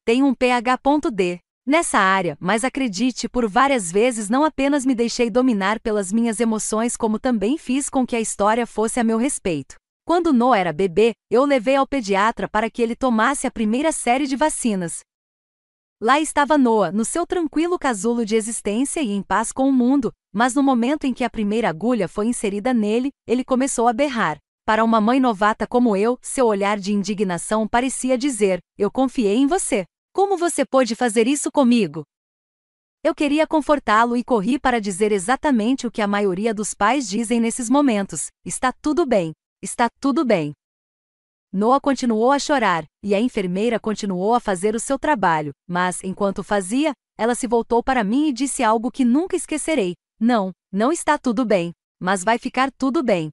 Tem 0.05 0.25
um 0.25 0.35
PH.D 0.35 1.39
nessa 1.65 2.01
área, 2.01 2.37
mas 2.41 2.65
acredite, 2.65 3.29
por 3.29 3.49
várias 3.49 3.93
vezes 3.93 4.29
não 4.29 4.43
apenas 4.43 4.85
me 4.85 4.93
deixei 4.93 5.31
dominar 5.31 5.79
pelas 5.79 6.13
minhas 6.13 6.41
emoções, 6.41 6.97
como 6.97 7.17
também 7.17 7.57
fiz 7.57 7.89
com 7.89 8.05
que 8.05 8.17
a 8.17 8.21
história 8.21 8.67
fosse 8.67 8.99
a 8.99 9.05
meu 9.05 9.19
respeito. 9.19 9.77
Quando 10.05 10.33
Noah 10.33 10.59
era 10.59 10.73
bebê, 10.73 11.13
eu 11.31 11.45
levei 11.45 11.77
ao 11.77 11.87
pediatra 11.87 12.49
para 12.49 12.69
que 12.69 12.83
ele 12.83 12.97
tomasse 12.97 13.47
a 13.47 13.53
primeira 13.53 13.93
série 13.93 14.27
de 14.27 14.35
vacinas, 14.35 15.05
Lá 15.99 16.21
estava 16.21 16.59
Noah, 16.59 16.93
no 16.93 17.07
seu 17.07 17.27
tranquilo 17.27 17.79
casulo 17.79 18.27
de 18.27 18.37
existência 18.37 19.01
e 19.01 19.11
em 19.13 19.23
paz 19.23 19.51
com 19.51 19.67
o 19.67 19.73
mundo, 19.73 20.13
mas 20.31 20.55
no 20.55 20.63
momento 20.63 21.05
em 21.05 21.15
que 21.15 21.25
a 21.25 21.31
primeira 21.31 21.71
agulha 21.71 22.07
foi 22.07 22.27
inserida 22.27 22.75
nele, 22.75 23.11
ele 23.27 23.43
começou 23.43 23.89
a 23.89 23.95
berrar. 23.95 24.37
Para 24.67 24.85
uma 24.85 25.01
mãe 25.01 25.19
novata 25.19 25.67
como 25.67 25.97
eu, 25.97 26.19
seu 26.21 26.45
olhar 26.45 26.79
de 26.79 26.93
indignação 26.93 27.67
parecia 27.67 28.19
dizer: 28.19 28.59
Eu 28.77 28.91
confiei 28.91 29.37
em 29.37 29.47
você. 29.47 29.87
Como 30.13 30.37
você 30.37 30.67
pôde 30.67 30.95
fazer 30.95 31.27
isso 31.27 31.51
comigo? 31.51 32.05
Eu 33.03 33.15
queria 33.15 33.47
confortá-lo 33.47 34.19
e 34.19 34.25
corri 34.25 34.59
para 34.59 34.79
dizer 34.79 35.13
exatamente 35.13 35.87
o 35.87 35.91
que 35.91 36.03
a 36.03 36.07
maioria 36.07 36.53
dos 36.53 36.75
pais 36.75 37.09
dizem 37.09 37.41
nesses 37.41 37.71
momentos: 37.71 38.27
Está 38.45 38.71
tudo 38.71 39.07
bem. 39.07 39.33
Está 39.63 39.89
tudo 39.99 40.27
bem. 40.27 40.53
Noah 41.57 41.81
continuou 41.81 42.33
a 42.33 42.39
chorar, 42.39 42.85
e 43.03 43.15
a 43.15 43.19
enfermeira 43.19 43.81
continuou 43.81 44.35
a 44.35 44.41
fazer 44.41 44.75
o 44.75 44.79
seu 44.79 44.99
trabalho, 44.99 45.53
mas, 45.67 46.05
enquanto 46.05 46.45
fazia, 46.45 46.93
ela 47.17 47.35
se 47.35 47.47
voltou 47.47 47.83
para 47.83 48.05
mim 48.05 48.29
e 48.29 48.33
disse 48.35 48.63
algo 48.63 48.91
que 48.91 49.07
nunca 49.07 49.37
esquecerei: 49.37 49.95
Não, 50.21 50.53
não 50.71 50.93
está 50.93 51.17
tudo 51.17 51.47
bem, 51.47 51.73
mas 51.99 52.23
vai 52.23 52.37
ficar 52.37 52.71
tudo 52.71 53.03
bem. 53.03 53.31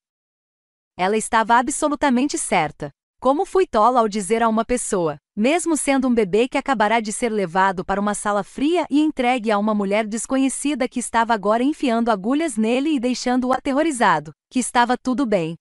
Ela 0.98 1.18
estava 1.18 1.56
absolutamente 1.56 2.38
certa. 2.38 2.92
Como 3.20 3.46
fui 3.46 3.68
tola 3.68 4.00
ao 4.00 4.08
dizer 4.08 4.42
a 4.42 4.48
uma 4.48 4.64
pessoa, 4.64 5.18
mesmo 5.36 5.76
sendo 5.76 6.08
um 6.08 6.14
bebê 6.14 6.48
que 6.48 6.58
acabará 6.58 7.02
de 7.02 7.12
ser 7.12 7.30
levado 7.30 7.84
para 7.84 8.00
uma 8.00 8.14
sala 8.14 8.42
fria 8.42 8.88
e 8.90 9.02
entregue 9.02 9.52
a 9.52 9.58
uma 9.58 9.76
mulher 9.76 10.08
desconhecida 10.08 10.88
que 10.88 11.00
estava 11.00 11.34
agora 11.34 11.62
enfiando 11.62 12.10
agulhas 12.10 12.56
nele 12.56 12.96
e 12.96 13.02
deixando-o 13.02 13.52
aterrorizado, 13.52 14.32
que 14.50 14.60
estava 14.60 14.98
tudo 14.98 15.26
bem, 15.26 15.56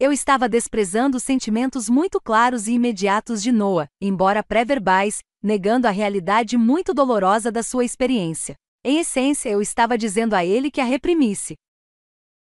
eu 0.00 0.12
estava 0.12 0.48
desprezando 0.48 1.16
os 1.16 1.24
sentimentos 1.24 1.88
muito 1.88 2.20
claros 2.20 2.68
e 2.68 2.72
imediatos 2.72 3.42
de 3.42 3.50
Noah, 3.50 3.88
embora 4.00 4.44
pré-verbais, 4.44 5.18
negando 5.42 5.88
a 5.88 5.90
realidade 5.90 6.56
muito 6.56 6.94
dolorosa 6.94 7.50
da 7.50 7.64
sua 7.64 7.84
experiência. 7.84 8.54
Em 8.84 9.00
essência, 9.00 9.48
eu 9.48 9.60
estava 9.60 9.98
dizendo 9.98 10.34
a 10.34 10.44
ele 10.44 10.70
que 10.70 10.80
a 10.80 10.84
reprimisse. 10.84 11.56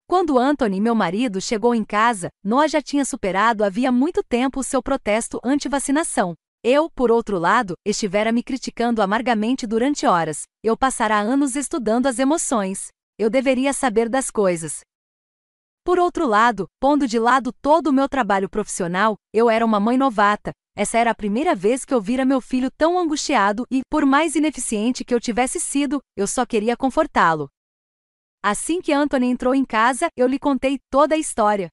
Quando 0.07 0.39
Anthony, 0.39 0.81
meu 0.81 0.95
marido, 0.95 1.41
chegou 1.41 1.75
em 1.75 1.85
casa, 1.85 2.29
Noah 2.45 2.69
já 2.69 2.81
tinha 2.81 3.05
superado 3.05 3.65
havia 3.65 3.91
muito 3.91 4.23
tempo 4.23 4.61
o 4.61 4.65
seu 4.65 4.81
protesto 4.81 5.41
anti-vacinação. 5.45 6.35
Eu, 6.63 6.89
por 6.89 7.11
outro 7.11 7.39
lado, 7.39 7.75
estivera 7.85 8.31
me 8.31 8.43
criticando 8.45 9.03
amargamente 9.03 9.67
durante 9.67 10.07
horas. 10.07 10.43
Eu 10.63 10.77
passará 10.77 11.19
anos 11.19 11.57
estudando 11.57 12.07
as 12.07 12.19
emoções. 12.19 12.89
Eu 13.19 13.29
deveria 13.29 13.73
saber 13.73 14.09
das 14.09 14.31
coisas. 14.31 14.81
Por 15.85 15.99
outro 15.99 16.27
lado, 16.27 16.69
pondo 16.79 17.07
de 17.07 17.19
lado 17.19 17.53
todo 17.53 17.87
o 17.89 17.93
meu 17.93 18.09
trabalho 18.09 18.49
profissional, 18.49 19.17
eu 19.33 19.49
era 19.49 19.65
uma 19.65 19.81
mãe 19.81 19.97
novata. 19.97 20.53
Essa 20.77 20.99
era 20.99 21.11
a 21.11 21.15
primeira 21.15 21.55
vez 21.55 21.85
que 21.85 21.93
eu 21.93 22.01
vira 22.01 22.25
meu 22.25 22.41
filho 22.41 22.71
tão 22.71 22.99
angustiado 22.99 23.67
e, 23.71 23.81
por 23.91 24.05
mais 24.05 24.35
ineficiente 24.35 25.05
que 25.05 25.15
eu 25.15 25.21
tivesse 25.21 25.59
sido, 25.59 26.01
eu 26.17 26.27
só 26.27 26.45
queria 26.45 26.77
confortá-lo. 26.77 27.49
Assim 28.43 28.81
que 28.81 28.93
Anthony 28.93 29.27
entrou 29.27 29.55
em 29.55 29.65
casa, 29.65 30.09
eu 30.17 30.27
lhe 30.27 30.39
contei 30.39 30.79
toda 30.91 31.15
a 31.15 31.19
história. 31.19 31.69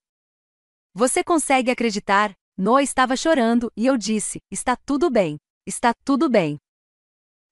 Você 0.93 1.23
consegue 1.23 1.69
acreditar? 1.69 2.33
Noah 2.57 2.81
estava 2.81 3.15
chorando 3.15 3.71
e 3.77 3.85
eu 3.85 3.97
disse: 3.97 4.39
Está 4.51 4.75
tudo 4.75 5.09
bem. 5.09 5.37
Está 5.65 5.93
tudo 6.03 6.29
bem. 6.29 6.57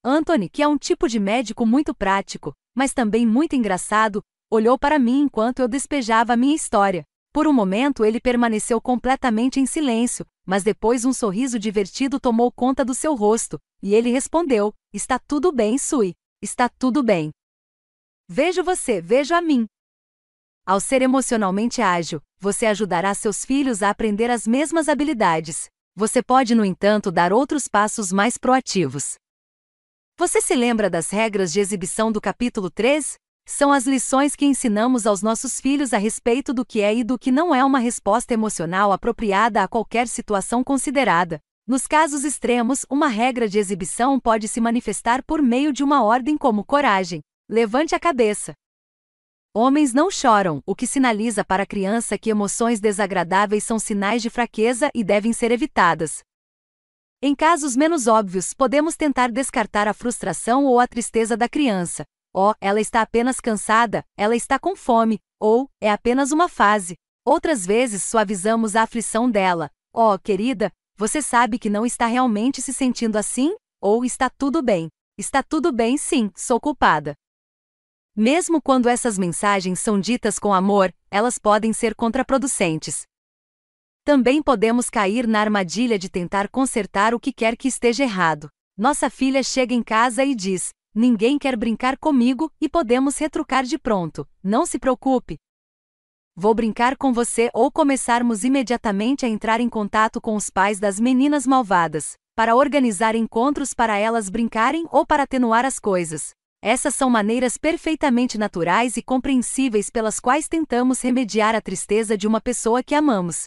Anthony, 0.04 0.50
que 0.50 0.64
é 0.64 0.68
um 0.68 0.78
tipo 0.78 1.08
de 1.08 1.20
médico 1.20 1.66
muito 1.66 1.94
prático, 1.94 2.54
mas 2.76 2.94
também 2.94 3.26
muito 3.26 3.56
engraçado, 3.56 4.22
olhou 4.50 4.78
para 4.78 5.00
mim 5.00 5.22
enquanto 5.22 5.60
eu 5.60 5.68
despejava 5.68 6.36
minha 6.36 6.56
história. 6.56 7.04
Por 7.34 7.48
um 7.48 7.54
momento 7.54 8.06
ele 8.06 8.20
permaneceu 8.20 8.80
completamente 8.80 9.60
em 9.60 9.66
silêncio, 9.66 10.26
mas 10.46 10.64
depois 10.64 11.04
um 11.04 11.12
sorriso 11.12 11.60
divertido 11.60 12.20
tomou 12.20 12.52
conta 12.52 12.86
do 12.86 12.94
seu 12.94 13.14
rosto, 13.16 13.60
e 13.82 13.94
ele 13.94 14.10
respondeu: 14.10 14.74
Está 14.94 15.20
tudo 15.20 15.52
bem, 15.52 15.78
Sui. 15.78 16.14
Está 16.42 16.70
tudo 16.70 17.04
bem. 17.04 17.32
Vejo 18.30 18.64
você, 18.64 19.02
vejo 19.02 19.34
a 19.36 19.42
mim. 19.42 19.66
Ao 20.66 20.80
ser 20.80 21.02
emocionalmente 21.02 21.82
ágil, 21.82 22.22
você 22.40 22.66
ajudará 22.66 23.14
seus 23.14 23.44
filhos 23.46 23.84
a 23.84 23.90
aprender 23.90 24.32
as 24.32 24.48
mesmas 24.48 24.88
habilidades. 24.90 25.68
Você 25.96 26.24
pode, 26.24 26.56
no 26.56 26.66
entanto, 26.66 27.12
dar 27.12 27.32
outros 27.32 27.68
passos 27.68 28.12
mais 28.12 28.38
proativos. 28.38 29.16
Você 30.18 30.42
se 30.42 30.56
lembra 30.56 30.90
das 30.90 31.10
regras 31.10 31.52
de 31.52 31.60
exibição 31.60 32.12
do 32.12 32.22
capítulo 32.22 32.70
3? 32.70 33.16
São 33.48 33.72
as 33.72 33.86
lições 33.86 34.36
que 34.36 34.44
ensinamos 34.44 35.06
aos 35.06 35.22
nossos 35.22 35.62
filhos 35.62 35.94
a 35.94 36.00
respeito 36.00 36.52
do 36.52 36.66
que 36.66 36.82
é 36.82 36.96
e 36.96 37.04
do 37.04 37.18
que 37.18 37.32
não 37.32 37.54
é 37.54 37.64
uma 37.64 37.78
resposta 37.78 38.34
emocional 38.34 38.92
apropriada 38.92 39.62
a 39.62 39.68
qualquer 39.68 40.08
situação 40.08 40.64
considerada. 40.64 41.40
Nos 41.68 41.86
casos 41.86 42.24
extremos, 42.24 42.86
uma 42.90 43.08
regra 43.08 43.48
de 43.48 43.60
exibição 43.60 44.20
pode 44.20 44.48
se 44.48 44.60
manifestar 44.60 45.24
por 45.24 45.44
meio 45.44 45.72
de 45.72 45.84
uma 45.84 46.04
ordem 46.04 46.36
como 46.38 46.66
coragem. 46.66 47.22
Levante 47.48 47.94
a 47.94 48.00
cabeça. 48.00 48.54
Homens 49.54 49.94
não 49.94 50.10
choram, 50.10 50.62
o 50.66 50.76
que 50.76 50.88
sinaliza 50.88 51.46
para 51.46 51.64
a 51.64 51.68
criança 51.68 52.18
que 52.18 52.32
emoções 52.32 52.80
desagradáveis 52.80 53.64
são 53.64 53.78
sinais 53.78 54.24
de 54.24 54.30
fraqueza 54.30 54.90
e 54.94 55.04
devem 55.04 55.32
ser 55.32 55.52
evitadas. 55.52 56.24
Em 57.22 57.36
casos 57.36 57.76
menos 57.76 58.08
óbvios, 58.08 58.54
podemos 58.54 58.98
tentar 58.98 59.32
descartar 59.32 59.88
a 59.88 59.94
frustração 59.94 60.66
ou 60.66 60.80
a 60.80 60.88
tristeza 60.88 61.38
da 61.38 61.48
criança, 61.48 62.06
oh, 62.36 62.54
ela 62.60 62.82
está 62.82 63.02
apenas 63.02 63.40
cansada, 63.40 64.04
ela 64.18 64.36
está 64.36 64.60
com 64.60 64.76
fome, 64.76 65.20
ou, 65.40 65.70
é 65.80 65.90
apenas 65.90 66.34
uma 66.34 66.50
fase. 66.50 66.96
Outras 67.26 67.66
vezes 67.66 68.04
suavizamos 68.04 68.76
a 68.76 68.84
aflição 68.84 69.32
dela. 69.32 69.72
Ó, 69.94 70.14
oh, 70.14 70.20
querida, 70.20 70.72
você 70.98 71.22
sabe 71.22 71.58
que 71.58 71.70
não 71.70 71.86
está 71.86 72.06
realmente 72.06 72.62
se 72.62 72.74
sentindo 72.74 73.18
assim? 73.18 73.56
Ou 73.82 74.04
está 74.04 74.30
tudo 74.30 74.62
bem? 74.62 74.90
Está 75.18 75.42
tudo 75.42 75.72
bem, 75.72 75.98
sim, 75.98 76.30
sou 76.36 76.60
culpada. 76.60 77.16
Mesmo 78.14 78.62
quando 78.62 78.90
essas 78.90 79.18
mensagens 79.18 79.80
são 79.80 80.00
ditas 80.00 80.38
com 80.38 80.54
amor, 80.54 80.94
elas 81.10 81.38
podem 81.38 81.72
ser 81.72 81.96
contraproducentes. 81.96 83.04
Também 84.04 84.42
podemos 84.44 84.90
cair 84.90 85.26
na 85.26 85.40
armadilha 85.40 85.98
de 85.98 86.10
tentar 86.10 86.50
consertar 86.50 87.14
o 87.14 87.20
que 87.20 87.34
quer 87.34 87.58
que 87.58 87.68
esteja 87.68 88.04
errado. 88.04 88.50
Nossa 88.78 89.10
filha 89.10 89.42
chega 89.42 89.74
em 89.74 89.82
casa 89.82 90.24
e 90.24 90.36
diz: 90.36 90.70
ninguém 90.96 91.38
quer 91.38 91.58
brincar 91.58 91.98
comigo 91.98 92.50
e 92.60 92.70
podemos 92.70 93.18
retrucar 93.18 93.66
de 93.66 93.78
pronto. 93.78 94.26
Não 94.42 94.66
se 94.66 94.80
preocupe. 94.80 95.38
Vou 96.36 96.54
brincar 96.54 96.98
com 96.98 97.14
você 97.14 97.50
ou 97.54 97.72
começarmos 97.72 98.44
imediatamente 98.44 99.26
a 99.26 99.30
entrar 99.30 99.60
em 99.62 99.70
contato 99.70 100.20
com 100.20 100.36
os 100.36 100.50
pais 100.50 100.80
das 100.80 101.00
meninas 101.00 101.46
malvadas, 101.46 102.16
para 102.36 102.56
organizar 102.56 103.16
encontros 103.16 103.74
para 103.74 103.98
elas 103.98 104.30
brincarem 104.30 104.86
ou 104.92 105.06
para 105.06 105.24
atenuar 105.24 105.66
as 105.66 105.80
coisas. 105.80 106.32
Essas 106.62 106.96
são 106.96 107.10
maneiras 107.10 107.58
perfeitamente 107.58 108.38
naturais 108.38 108.98
e 108.98 109.02
compreensíveis 109.02 109.90
pelas 109.90 110.20
quais 110.20 110.48
tentamos 110.48 111.00
remediar 111.02 111.56
a 111.56 111.62
tristeza 111.62 112.18
de 112.18 112.28
uma 112.28 112.42
pessoa 112.42 112.82
que 112.82 112.96
amamos. 112.96 113.46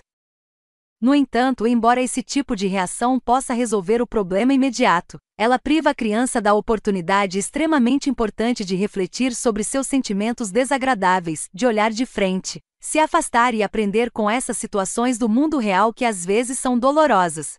No 1.01 1.15
entanto, 1.15 1.65
embora 1.65 2.03
esse 2.03 2.25
tipo 2.25 2.57
de 2.57 2.67
reação 2.67 3.21
possa 3.21 3.55
resolver 3.55 4.03
o 4.03 4.07
problema 4.07 4.53
imediato, 4.53 5.17
ela 5.39 5.57
priva 5.57 5.91
a 5.91 5.95
criança 5.95 6.41
da 6.41 6.55
oportunidade 6.55 7.39
extremamente 7.39 8.11
importante 8.11 8.65
de 8.65 8.75
refletir 8.75 9.33
sobre 9.33 9.63
seus 9.63 9.87
sentimentos 9.87 10.51
desagradáveis, 10.51 11.49
de 11.55 11.67
olhar 11.67 11.93
de 11.93 12.05
frente, 12.05 12.61
se 12.81 12.99
afastar 12.99 13.55
e 13.55 13.63
aprender 13.63 14.11
com 14.11 14.29
essas 14.29 14.57
situações 14.57 15.19
do 15.19 15.29
mundo 15.29 15.59
real 15.59 15.93
que 15.93 16.05
às 16.05 16.27
vezes 16.27 16.59
são 16.59 16.77
dolorosas. 16.77 17.59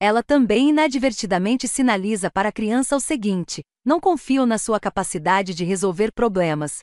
Ela 0.00 0.20
também 0.20 0.70
inadvertidamente 0.70 1.68
sinaliza 1.68 2.28
para 2.28 2.48
a 2.48 2.52
criança 2.52 2.96
o 2.96 3.00
seguinte: 3.00 3.62
não 3.84 4.00
confio 4.00 4.44
na 4.44 4.58
sua 4.58 4.80
capacidade 4.80 5.54
de 5.54 5.64
resolver 5.64 6.10
problemas, 6.10 6.80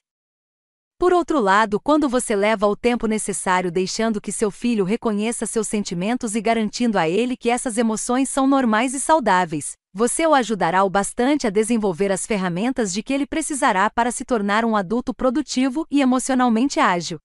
por 0.99 1.13
outro 1.13 1.39
lado, 1.39 1.79
quando 1.79 2.09
você 2.09 2.35
leva 2.35 2.67
o 2.67 2.75
tempo 2.75 3.07
necessário 3.07 3.71
deixando 3.71 4.19
que 4.19 4.33
seu 4.33 4.51
filho 4.51 4.83
reconheça 4.83 5.45
seus 5.45 5.65
sentimentos 5.65 6.35
e 6.35 6.41
garantindo 6.41 6.99
a 6.99 7.07
ele 7.07 7.37
que 7.37 7.49
essas 7.49 7.77
emoções 7.77 8.29
são 8.29 8.45
normais 8.45 8.93
e 8.93 8.99
saudáveis, 8.99 9.77
você 9.93 10.27
o 10.27 10.33
ajudará 10.33 10.83
o 10.83 10.89
bastante 10.89 11.47
a 11.47 11.49
desenvolver 11.49 12.11
as 12.11 12.25
ferramentas 12.25 12.91
de 12.91 13.01
que 13.01 13.13
ele 13.13 13.25
precisará 13.25 13.89
para 13.89 14.11
se 14.11 14.25
tornar 14.25 14.65
um 14.65 14.75
adulto 14.75 15.13
produtivo 15.13 15.87
e 15.89 16.01
emocionalmente 16.01 16.81
ágil. 16.81 17.17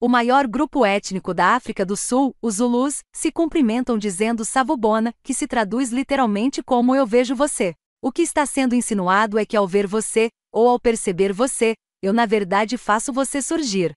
O 0.00 0.08
maior 0.08 0.48
grupo 0.48 0.84
étnico 0.84 1.32
da 1.32 1.54
África 1.54 1.86
do 1.86 1.96
Sul, 1.96 2.34
os 2.42 2.56
Zulus, 2.56 2.98
se 3.14 3.30
cumprimentam 3.30 3.96
dizendo 3.96 4.44
Savubona, 4.44 5.14
que 5.22 5.32
se 5.32 5.46
traduz 5.46 5.92
literalmente 5.92 6.64
como 6.64 6.96
eu 6.96 7.06
vejo 7.06 7.36
você. 7.36 7.74
O 8.02 8.10
que 8.10 8.22
está 8.22 8.44
sendo 8.44 8.74
insinuado 8.74 9.38
é 9.38 9.46
que 9.46 9.56
ao 9.56 9.68
ver 9.68 9.86
você, 9.86 10.30
ou 10.52 10.68
ao 10.68 10.80
perceber 10.80 11.32
você, 11.32 11.74
eu 12.02 12.12
na 12.12 12.26
verdade 12.26 12.76
faço 12.76 13.12
você 13.12 13.40
surgir. 13.40 13.92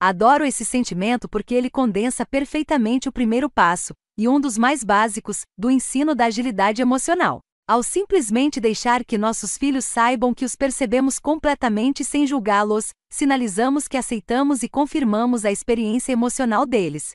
Adoro 0.00 0.44
esse 0.44 0.64
sentimento 0.64 1.28
porque 1.28 1.54
ele 1.54 1.70
condensa 1.70 2.26
perfeitamente 2.26 3.08
o 3.08 3.12
primeiro 3.12 3.48
passo, 3.48 3.94
e 4.18 4.28
um 4.28 4.40
dos 4.40 4.58
mais 4.58 4.82
básicos, 4.82 5.42
do 5.56 5.70
ensino 5.70 6.14
da 6.14 6.26
agilidade 6.26 6.82
emocional. 6.82 7.40
Ao 7.66 7.82
simplesmente 7.82 8.60
deixar 8.60 9.02
que 9.04 9.16
nossos 9.16 9.56
filhos 9.56 9.86
saibam 9.86 10.34
que 10.34 10.44
os 10.44 10.54
percebemos 10.54 11.18
completamente 11.18 12.04
sem 12.04 12.26
julgá-los, 12.26 12.90
sinalizamos 13.10 13.88
que 13.88 13.96
aceitamos 13.96 14.62
e 14.62 14.68
confirmamos 14.68 15.46
a 15.46 15.50
experiência 15.50 16.12
emocional 16.12 16.66
deles. 16.66 17.12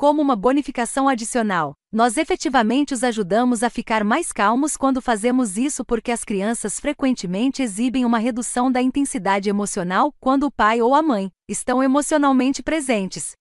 Como 0.00 0.22
uma 0.22 0.36
bonificação 0.36 1.08
adicional, 1.08 1.74
nós 1.92 2.16
efetivamente 2.16 2.94
os 2.94 3.02
ajudamos 3.02 3.64
a 3.64 3.68
ficar 3.68 4.04
mais 4.04 4.30
calmos 4.30 4.76
quando 4.76 5.02
fazemos 5.02 5.58
isso 5.58 5.84
porque 5.84 6.12
as 6.12 6.22
crianças 6.22 6.78
frequentemente 6.78 7.62
exibem 7.62 8.04
uma 8.04 8.20
redução 8.20 8.70
da 8.70 8.80
intensidade 8.80 9.50
emocional 9.50 10.14
quando 10.20 10.44
o 10.44 10.52
pai 10.52 10.80
ou 10.80 10.94
a 10.94 11.02
mãe 11.02 11.32
estão 11.48 11.82
emocionalmente 11.82 12.62
presentes. 12.62 13.32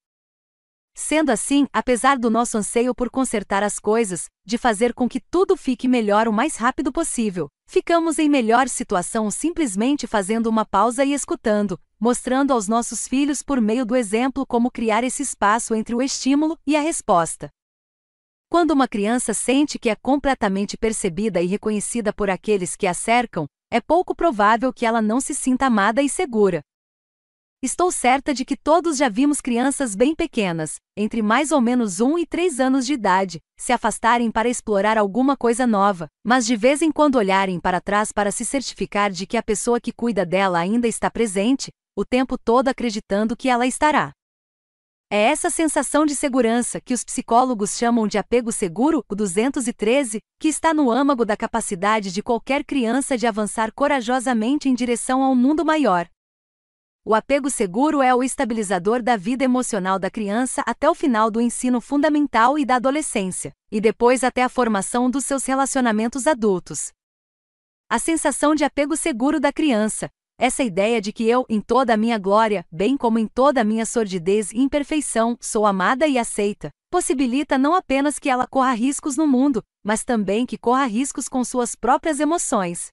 Sendo 1.00 1.30
assim, 1.30 1.68
apesar 1.72 2.18
do 2.18 2.28
nosso 2.28 2.58
anseio 2.58 2.94
por 2.96 3.12
consertar 3.12 3.62
as 3.62 3.78
coisas, 3.78 4.32
de 4.44 4.58
fazer 4.58 4.96
com 4.96 5.08
que 5.08 5.20
tudo 5.20 5.56
fique 5.56 5.88
melhor 5.88 6.28
o 6.28 6.34
mais 6.34 6.56
rápido 6.56 6.92
possível, 6.92 7.50
ficamos 7.70 8.18
em 8.18 8.28
melhor 8.28 8.68
situação 8.68 9.30
simplesmente 9.30 10.08
fazendo 10.08 10.48
uma 10.48 10.66
pausa 10.66 11.06
e 11.06 11.14
escutando, 11.14 11.80
mostrando 12.00 12.52
aos 12.52 12.68
nossos 12.68 13.08
filhos 13.08 13.44
por 13.44 13.62
meio 13.62 13.86
do 13.86 13.96
exemplo 13.96 14.44
como 14.44 14.72
criar 14.72 15.04
esse 15.04 15.22
espaço 15.22 15.76
entre 15.76 15.94
o 15.94 16.02
estímulo 16.02 16.58
e 16.66 16.76
a 16.76 16.82
resposta. 16.82 17.52
Quando 18.50 18.72
uma 18.72 18.88
criança 18.88 19.36
sente 19.36 19.78
que 19.78 19.92
é 19.92 19.96
completamente 19.96 20.76
percebida 20.76 21.40
e 21.40 21.46
reconhecida 21.46 22.12
por 22.12 22.28
aqueles 22.28 22.76
que 22.76 22.88
a 22.88 22.94
cercam, 22.96 23.46
é 23.70 23.80
pouco 23.80 24.16
provável 24.16 24.74
que 24.74 24.84
ela 24.84 25.02
não 25.04 25.22
se 25.22 25.36
sinta 25.36 25.68
amada 25.68 26.02
e 26.02 26.10
segura. 26.10 26.64
Estou 27.60 27.92
certa 27.92 28.36
de 28.36 28.46
que 28.46 28.56
todos 28.56 28.98
já 28.98 29.10
vimos 29.10 29.42
crianças 29.42 29.96
bem 29.96 30.14
pequenas, 30.14 30.76
entre 30.96 31.24
mais 31.24 31.52
ou 31.52 31.60
menos 31.60 32.00
1 32.00 32.20
e 32.20 32.26
3 32.28 32.60
anos 32.60 32.86
de 32.86 32.94
idade, 32.94 33.40
se 33.58 33.74
afastarem 33.74 34.30
para 34.30 34.48
explorar 34.48 34.96
alguma 34.96 35.36
coisa 35.36 35.66
nova, 35.66 36.08
mas 36.24 36.46
de 36.46 36.56
vez 36.56 36.84
em 36.84 36.92
quando 36.92 37.16
olharem 37.16 37.60
para 37.60 37.82
trás 37.82 38.12
para 38.12 38.32
se 38.32 38.46
certificar 38.46 39.10
de 39.10 39.26
que 39.26 39.36
a 39.36 39.42
pessoa 39.42 39.82
que 39.82 39.92
cuida 39.92 40.24
dela 40.24 40.60
ainda 40.60 40.88
está 40.88 41.10
presente, 41.10 41.72
o 41.98 42.06
tempo 42.06 42.38
todo 42.38 42.68
acreditando 42.68 43.36
que 43.36 43.50
ela 43.50 43.66
estará. 43.66 44.12
É 45.10 45.20
essa 45.20 45.50
sensação 45.50 46.06
de 46.06 46.14
segurança 46.14 46.80
que 46.80 46.94
os 46.94 47.04
psicólogos 47.04 47.76
chamam 47.76 48.08
de 48.08 48.20
apego 48.20 48.52
seguro, 48.52 49.04
o 49.10 49.16
213, 49.16 50.20
que 50.40 50.48
está 50.48 50.76
no 50.76 50.92
âmago 50.92 51.26
da 51.26 51.36
capacidade 51.36 52.12
de 52.12 52.22
qualquer 52.22 52.64
criança 52.64 53.18
de 53.18 53.26
avançar 53.26 53.72
corajosamente 53.74 54.70
em 54.70 54.76
direção 54.76 55.24
a 55.24 55.30
um 55.30 55.36
mundo 55.36 55.66
maior. 55.66 56.08
O 57.10 57.16
apego 57.16 57.50
seguro 57.50 58.02
é 58.02 58.14
o 58.14 58.22
estabilizador 58.22 59.02
da 59.02 59.16
vida 59.16 59.42
emocional 59.42 59.98
da 59.98 60.12
criança 60.12 60.62
até 60.66 60.90
o 60.90 60.94
final 60.94 61.32
do 61.32 61.40
ensino 61.40 61.80
fundamental 61.80 62.60
e 62.60 62.66
da 62.66 62.76
adolescência, 62.76 63.54
e 63.72 63.80
depois 63.80 64.26
até 64.26 64.44
a 64.44 64.50
formação 64.50 65.10
dos 65.10 65.24
seus 65.24 65.46
relacionamentos 65.46 66.28
adultos. 66.28 66.92
A 67.90 67.98
sensação 67.98 68.54
de 68.54 68.66
apego 68.66 68.98
seguro 68.98 69.40
da 69.40 69.54
criança, 69.54 70.10
essa 70.38 70.66
ideia 70.66 71.00
de 71.00 71.14
que 71.14 71.24
eu, 71.24 71.46
em 71.48 71.62
toda 71.62 71.94
a 71.94 71.98
minha 71.98 72.18
glória, 72.18 72.66
bem 72.70 72.98
como 72.98 73.18
em 73.18 73.26
toda 73.26 73.62
a 73.62 73.64
minha 73.64 73.86
sordidez 73.86 74.52
e 74.52 74.60
imperfeição, 74.60 75.38
sou 75.40 75.66
amada 75.66 76.08
e 76.08 76.18
aceita, 76.18 76.72
possibilita 76.92 77.58
não 77.58 77.74
apenas 77.74 78.20
que 78.20 78.30
ela 78.30 78.46
corra 78.46 78.74
riscos 78.74 79.16
no 79.16 79.26
mundo, 79.26 79.64
mas 79.82 80.04
também 80.04 80.46
que 80.46 80.58
corra 80.58 80.86
riscos 80.86 81.30
com 81.30 81.42
suas 81.46 81.74
próprias 81.74 82.20
emoções. 82.20 82.90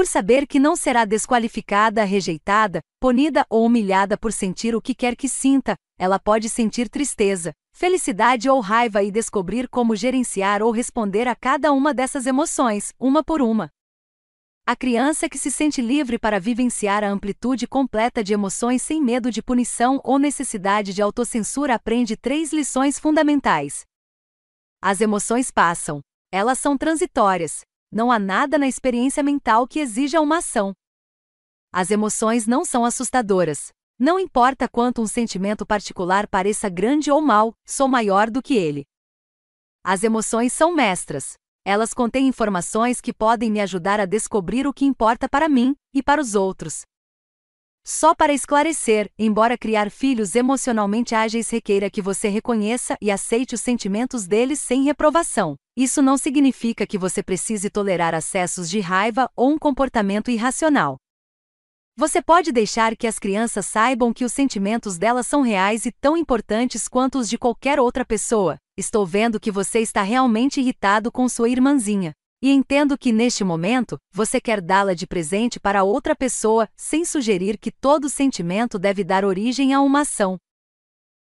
Por 0.00 0.06
saber 0.06 0.46
que 0.46 0.58
não 0.58 0.76
será 0.76 1.04
desqualificada, 1.04 2.04
rejeitada, 2.04 2.80
punida 2.98 3.44
ou 3.50 3.66
humilhada 3.66 4.16
por 4.16 4.32
sentir 4.32 4.74
o 4.74 4.80
que 4.80 4.94
quer 4.94 5.14
que 5.14 5.28
sinta, 5.28 5.76
ela 5.98 6.18
pode 6.18 6.48
sentir 6.48 6.88
tristeza, 6.88 7.52
felicidade 7.74 8.48
ou 8.48 8.60
raiva 8.60 9.02
e 9.02 9.10
descobrir 9.10 9.68
como 9.68 9.94
gerenciar 9.94 10.62
ou 10.62 10.70
responder 10.70 11.28
a 11.28 11.36
cada 11.36 11.70
uma 11.70 11.92
dessas 11.92 12.24
emoções, 12.24 12.94
uma 12.98 13.22
por 13.22 13.42
uma. 13.42 13.68
A 14.66 14.74
criança 14.74 15.28
que 15.28 15.36
se 15.36 15.50
sente 15.50 15.82
livre 15.82 16.18
para 16.18 16.40
vivenciar 16.40 17.04
a 17.04 17.10
amplitude 17.10 17.66
completa 17.66 18.24
de 18.24 18.32
emoções 18.32 18.80
sem 18.80 19.02
medo 19.02 19.30
de 19.30 19.42
punição 19.42 20.00
ou 20.02 20.18
necessidade 20.18 20.94
de 20.94 21.02
autocensura 21.02 21.74
aprende 21.74 22.16
três 22.16 22.54
lições 22.54 22.98
fundamentais. 22.98 23.82
As 24.80 25.02
emoções 25.02 25.50
passam. 25.50 26.00
Elas 26.32 26.58
são 26.58 26.78
transitórias. 26.78 27.68
Não 27.92 28.12
há 28.12 28.18
nada 28.18 28.56
na 28.56 28.68
experiência 28.68 29.22
mental 29.22 29.66
que 29.66 29.80
exija 29.80 30.20
uma 30.20 30.38
ação. 30.38 30.72
As 31.72 31.90
emoções 31.90 32.46
não 32.46 32.64
são 32.64 32.84
assustadoras. 32.84 33.72
Não 33.98 34.18
importa 34.18 34.68
quanto 34.68 35.02
um 35.02 35.06
sentimento 35.06 35.66
particular 35.66 36.26
pareça 36.28 36.68
grande 36.68 37.10
ou 37.10 37.20
mal, 37.20 37.52
sou 37.66 37.88
maior 37.88 38.30
do 38.30 38.40
que 38.40 38.54
ele. 38.54 38.86
As 39.84 40.04
emoções 40.04 40.52
são 40.52 40.72
mestras. 40.72 41.34
Elas 41.64 41.92
contêm 41.92 42.28
informações 42.28 43.00
que 43.00 43.12
podem 43.12 43.50
me 43.50 43.60
ajudar 43.60 44.00
a 44.00 44.06
descobrir 44.06 44.66
o 44.66 44.72
que 44.72 44.84
importa 44.84 45.28
para 45.28 45.48
mim 45.48 45.74
e 45.92 46.02
para 46.02 46.20
os 46.20 46.34
outros. 46.34 46.82
Só 47.84 48.14
para 48.14 48.32
esclarecer, 48.32 49.10
embora 49.18 49.58
criar 49.58 49.90
filhos 49.90 50.34
emocionalmente 50.34 51.14
ágeis 51.14 51.50
requeira 51.50 51.90
que 51.90 52.02
você 52.02 52.28
reconheça 52.28 52.96
e 53.00 53.10
aceite 53.10 53.54
os 53.54 53.60
sentimentos 53.60 54.26
deles 54.26 54.60
sem 54.60 54.84
reprovação, 54.84 55.56
isso 55.82 56.02
não 56.02 56.18
significa 56.18 56.86
que 56.86 56.98
você 56.98 57.22
precise 57.22 57.70
tolerar 57.70 58.14
acessos 58.14 58.68
de 58.68 58.80
raiva 58.80 59.30
ou 59.36 59.50
um 59.50 59.58
comportamento 59.58 60.30
irracional. 60.30 60.96
Você 61.96 62.22
pode 62.22 62.50
deixar 62.52 62.96
que 62.96 63.06
as 63.06 63.18
crianças 63.18 63.66
saibam 63.66 64.12
que 64.12 64.24
os 64.24 64.32
sentimentos 64.32 64.96
delas 64.96 65.26
são 65.26 65.42
reais 65.42 65.84
e 65.86 65.92
tão 65.92 66.16
importantes 66.16 66.88
quanto 66.88 67.18
os 67.18 67.28
de 67.28 67.36
qualquer 67.36 67.78
outra 67.78 68.04
pessoa, 68.04 68.58
Estou 68.80 69.04
vendo 69.04 69.38
que 69.38 69.50
você 69.50 69.80
está 69.80 70.00
realmente 70.00 70.58
irritado 70.58 71.12
com 71.12 71.28
sua 71.28 71.50
irmãzinha. 71.50 72.14
E 72.42 72.50
entendo 72.50 72.96
que 72.96 73.12
neste 73.12 73.44
momento, 73.44 73.98
você 74.10 74.40
quer 74.40 74.58
dá-la 74.58 74.94
de 74.94 75.06
presente 75.06 75.60
para 75.60 75.84
outra 75.84 76.16
pessoa, 76.16 76.66
sem 76.74 77.04
sugerir 77.04 77.58
que 77.58 77.70
todo 77.70 78.08
sentimento 78.08 78.78
deve 78.78 79.04
dar 79.04 79.22
origem 79.22 79.74
a 79.74 79.82
uma 79.82 80.00
ação. 80.00 80.38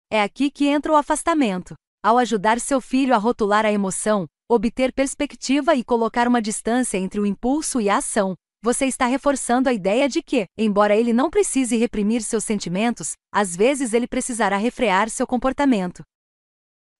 É 0.10 0.24
aqui 0.24 0.50
que 0.50 0.66
entra 0.66 0.94
o 0.94 0.96
afastamento. 0.96 1.74
Ao 2.02 2.18
ajudar 2.18 2.58
seu 2.58 2.80
filho 2.80 3.14
a 3.14 3.18
rotular 3.18 3.66
a 3.66 3.72
emoção, 3.74 4.26
obter 4.54 4.92
perspectiva 4.92 5.76
e 5.76 5.84
colocar 5.84 6.28
uma 6.28 6.42
distância 6.42 6.98
entre 6.98 7.22
o 7.22 7.26
impulso 7.26 7.80
e 7.80 7.90
a 7.90 7.98
ação, 7.98 8.36
você 8.62 8.86
está 8.86 9.06
reforçando 9.06 9.70
a 9.70 9.74
ideia 9.74 10.10
de 10.10 10.22
que, 10.22 10.46
embora 10.58 10.94
ele 10.94 11.14
não 11.14 11.30
precise 11.30 11.78
reprimir 11.78 12.22
seus 12.22 12.44
sentimentos, 12.44 13.14
às 13.34 13.56
vezes 13.56 13.94
ele 13.94 14.08
precisará 14.08 14.58
refrear 14.58 15.10
seu 15.10 15.26
comportamento. 15.26 16.04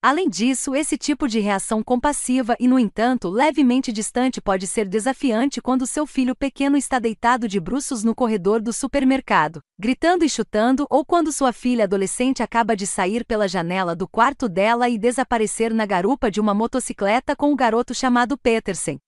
Além 0.04 0.28
disso, 0.28 0.74
esse 0.74 0.98
tipo 0.98 1.28
de 1.28 1.38
reação 1.38 1.80
compassiva 1.80 2.56
e, 2.58 2.66
no 2.66 2.76
entanto, 2.76 3.28
levemente 3.28 3.92
distante 3.92 4.40
pode 4.40 4.66
ser 4.66 4.88
desafiante 4.88 5.62
quando 5.62 5.86
seu 5.86 6.08
filho 6.08 6.34
pequeno 6.34 6.76
está 6.76 6.98
deitado 6.98 7.46
de 7.46 7.60
bruços 7.60 8.02
no 8.02 8.12
corredor 8.12 8.60
do 8.60 8.72
supermercado, 8.72 9.60
gritando 9.78 10.24
e 10.24 10.28
chutando, 10.28 10.88
ou 10.90 11.04
quando 11.04 11.30
sua 11.30 11.52
filha 11.52 11.84
adolescente 11.84 12.42
acaba 12.42 12.74
de 12.74 12.84
sair 12.84 13.24
pela 13.24 13.46
janela 13.46 13.94
do 13.94 14.08
quarto 14.08 14.48
dela 14.48 14.88
e 14.88 14.98
desaparecer 14.98 15.72
na 15.72 15.86
garupa 15.86 16.32
de 16.32 16.40
uma 16.40 16.52
motocicleta 16.52 17.36
com 17.36 17.52
o 17.52 17.56
garoto 17.56 17.94
chamado 17.94 18.36
Petersen. 18.36 18.98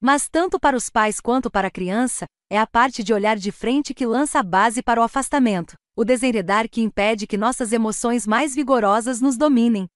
Mas 0.00 0.28
tanto 0.28 0.60
para 0.60 0.76
os 0.76 0.88
pais 0.88 1.20
quanto 1.20 1.50
para 1.50 1.66
a 1.66 1.70
criança, 1.70 2.26
é 2.48 2.56
a 2.56 2.66
parte 2.66 3.02
de 3.02 3.12
olhar 3.12 3.36
de 3.36 3.50
frente 3.50 3.92
que 3.92 4.06
lança 4.06 4.38
a 4.38 4.44
base 4.44 4.84
para 4.84 5.00
o 5.00 5.02
afastamento, 5.02 5.74
o 5.96 6.04
desenredar 6.04 6.68
que 6.70 6.80
impede 6.80 7.26
que 7.26 7.36
nossas 7.36 7.72
emoções 7.72 8.24
mais 8.24 8.54
vigorosas 8.54 9.20
nos 9.20 9.36
dominem. 9.36 9.88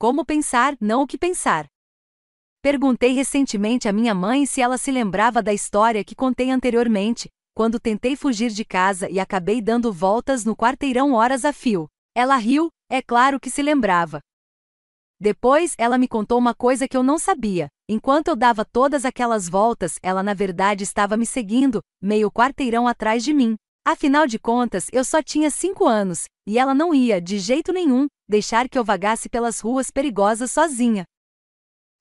Como 0.00 0.24
pensar, 0.24 0.76
não 0.80 1.02
o 1.02 1.06
que 1.08 1.18
pensar. 1.18 1.66
Perguntei 2.62 3.14
recentemente 3.14 3.88
à 3.88 3.92
minha 3.92 4.14
mãe 4.14 4.46
se 4.46 4.60
ela 4.60 4.78
se 4.78 4.92
lembrava 4.92 5.42
da 5.42 5.52
história 5.52 6.04
que 6.04 6.14
contei 6.14 6.52
anteriormente, 6.52 7.28
quando 7.52 7.80
tentei 7.80 8.14
fugir 8.14 8.50
de 8.50 8.64
casa 8.64 9.10
e 9.10 9.18
acabei 9.18 9.60
dando 9.60 9.92
voltas 9.92 10.44
no 10.44 10.54
quarteirão 10.54 11.14
horas 11.14 11.44
a 11.44 11.52
fio. 11.52 11.88
Ela 12.14 12.36
riu, 12.36 12.68
é 12.88 13.02
claro 13.02 13.40
que 13.40 13.50
se 13.50 13.60
lembrava. 13.60 14.20
Depois, 15.20 15.74
ela 15.76 15.98
me 15.98 16.06
contou 16.06 16.38
uma 16.38 16.54
coisa 16.54 16.86
que 16.86 16.96
eu 16.96 17.02
não 17.02 17.18
sabia. 17.18 17.66
Enquanto 17.88 18.28
eu 18.28 18.36
dava 18.36 18.64
todas 18.64 19.04
aquelas 19.04 19.48
voltas, 19.48 19.98
ela 20.00 20.22
na 20.22 20.32
verdade 20.32 20.84
estava 20.84 21.16
me 21.16 21.26
seguindo, 21.26 21.82
meio 22.00 22.30
quarteirão 22.30 22.86
atrás 22.86 23.24
de 23.24 23.34
mim. 23.34 23.56
Afinal 23.84 24.28
de 24.28 24.38
contas, 24.38 24.86
eu 24.92 25.04
só 25.04 25.20
tinha 25.20 25.50
cinco 25.50 25.88
anos, 25.88 26.26
e 26.46 26.56
ela 26.56 26.72
não 26.72 26.94
ia, 26.94 27.20
de 27.20 27.40
jeito 27.40 27.72
nenhum, 27.72 28.06
deixar 28.28 28.68
que 28.68 28.78
eu 28.78 28.84
vagasse 28.84 29.28
pelas 29.28 29.60
ruas 29.60 29.90
perigosas 29.90 30.52
sozinha. 30.52 31.04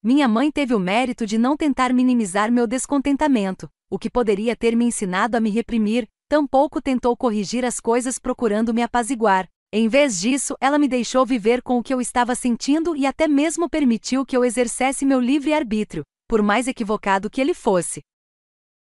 Minha 0.04 0.28
mãe 0.28 0.52
teve 0.52 0.74
o 0.74 0.80
mérito 0.80 1.26
de 1.26 1.38
não 1.38 1.56
tentar 1.56 1.94
minimizar 1.94 2.52
meu 2.52 2.68
descontentamento, 2.68 3.70
o 3.90 3.98
que 3.98 4.10
poderia 4.10 4.56
ter 4.56 4.76
me 4.76 4.86
ensinado 4.86 5.38
a 5.38 5.40
me 5.40 5.50
reprimir, 5.50 6.08
tampouco 6.28 6.82
tentou 6.82 7.16
corrigir 7.16 7.64
as 7.64 7.80
coisas 7.80 8.20
procurando 8.20 8.74
me 8.74 8.82
apaziguar. 8.82 9.48
Em 9.72 9.88
vez 9.88 10.20
disso, 10.20 10.56
ela 10.62 10.78
me 10.78 10.88
deixou 10.88 11.26
viver 11.26 11.62
com 11.62 11.78
o 11.78 11.84
que 11.84 11.94
eu 11.94 12.00
estava 12.00 12.36
sentindo 12.36 12.96
e 12.96 13.06
até 13.06 13.28
mesmo 13.28 13.70
permitiu 13.70 14.26
que 14.26 14.36
eu 14.36 14.46
exercesse 14.46 15.06
meu 15.06 15.20
livre-arbítrio, 15.20 16.04
por 16.28 16.42
mais 16.42 16.68
equivocado 16.68 17.30
que 17.30 17.42
ele 17.42 17.54
fosse. 17.54 18.02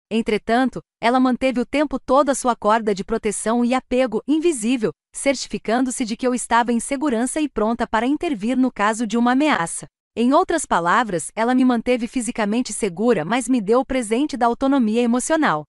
Entretanto, 0.09 0.81
ela 1.01 1.19
manteve 1.19 1.59
o 1.59 1.65
tempo 1.65 1.99
todo 1.99 2.29
a 2.29 2.35
sua 2.35 2.55
corda 2.55 2.93
de 2.93 3.03
proteção 3.03 3.65
e 3.65 3.73
apego 3.73 4.21
invisível, 4.27 4.91
certificando-se 5.13 6.05
de 6.05 6.15
que 6.15 6.27
eu 6.27 6.35
estava 6.35 6.71
em 6.71 6.79
segurança 6.79 7.41
e 7.41 7.49
pronta 7.49 7.87
para 7.87 8.05
intervir 8.05 8.55
no 8.55 8.71
caso 8.71 9.07
de 9.07 9.17
uma 9.17 9.31
ameaça. 9.31 9.87
Em 10.15 10.31
outras 10.31 10.65
palavras, 10.65 11.31
ela 11.35 11.55
me 11.55 11.65
manteve 11.65 12.07
fisicamente 12.07 12.71
segura, 12.71 13.25
mas 13.25 13.49
me 13.49 13.59
deu 13.59 13.79
o 13.79 13.85
presente 13.85 14.37
da 14.37 14.45
autonomia 14.45 15.01
emocional. 15.01 15.63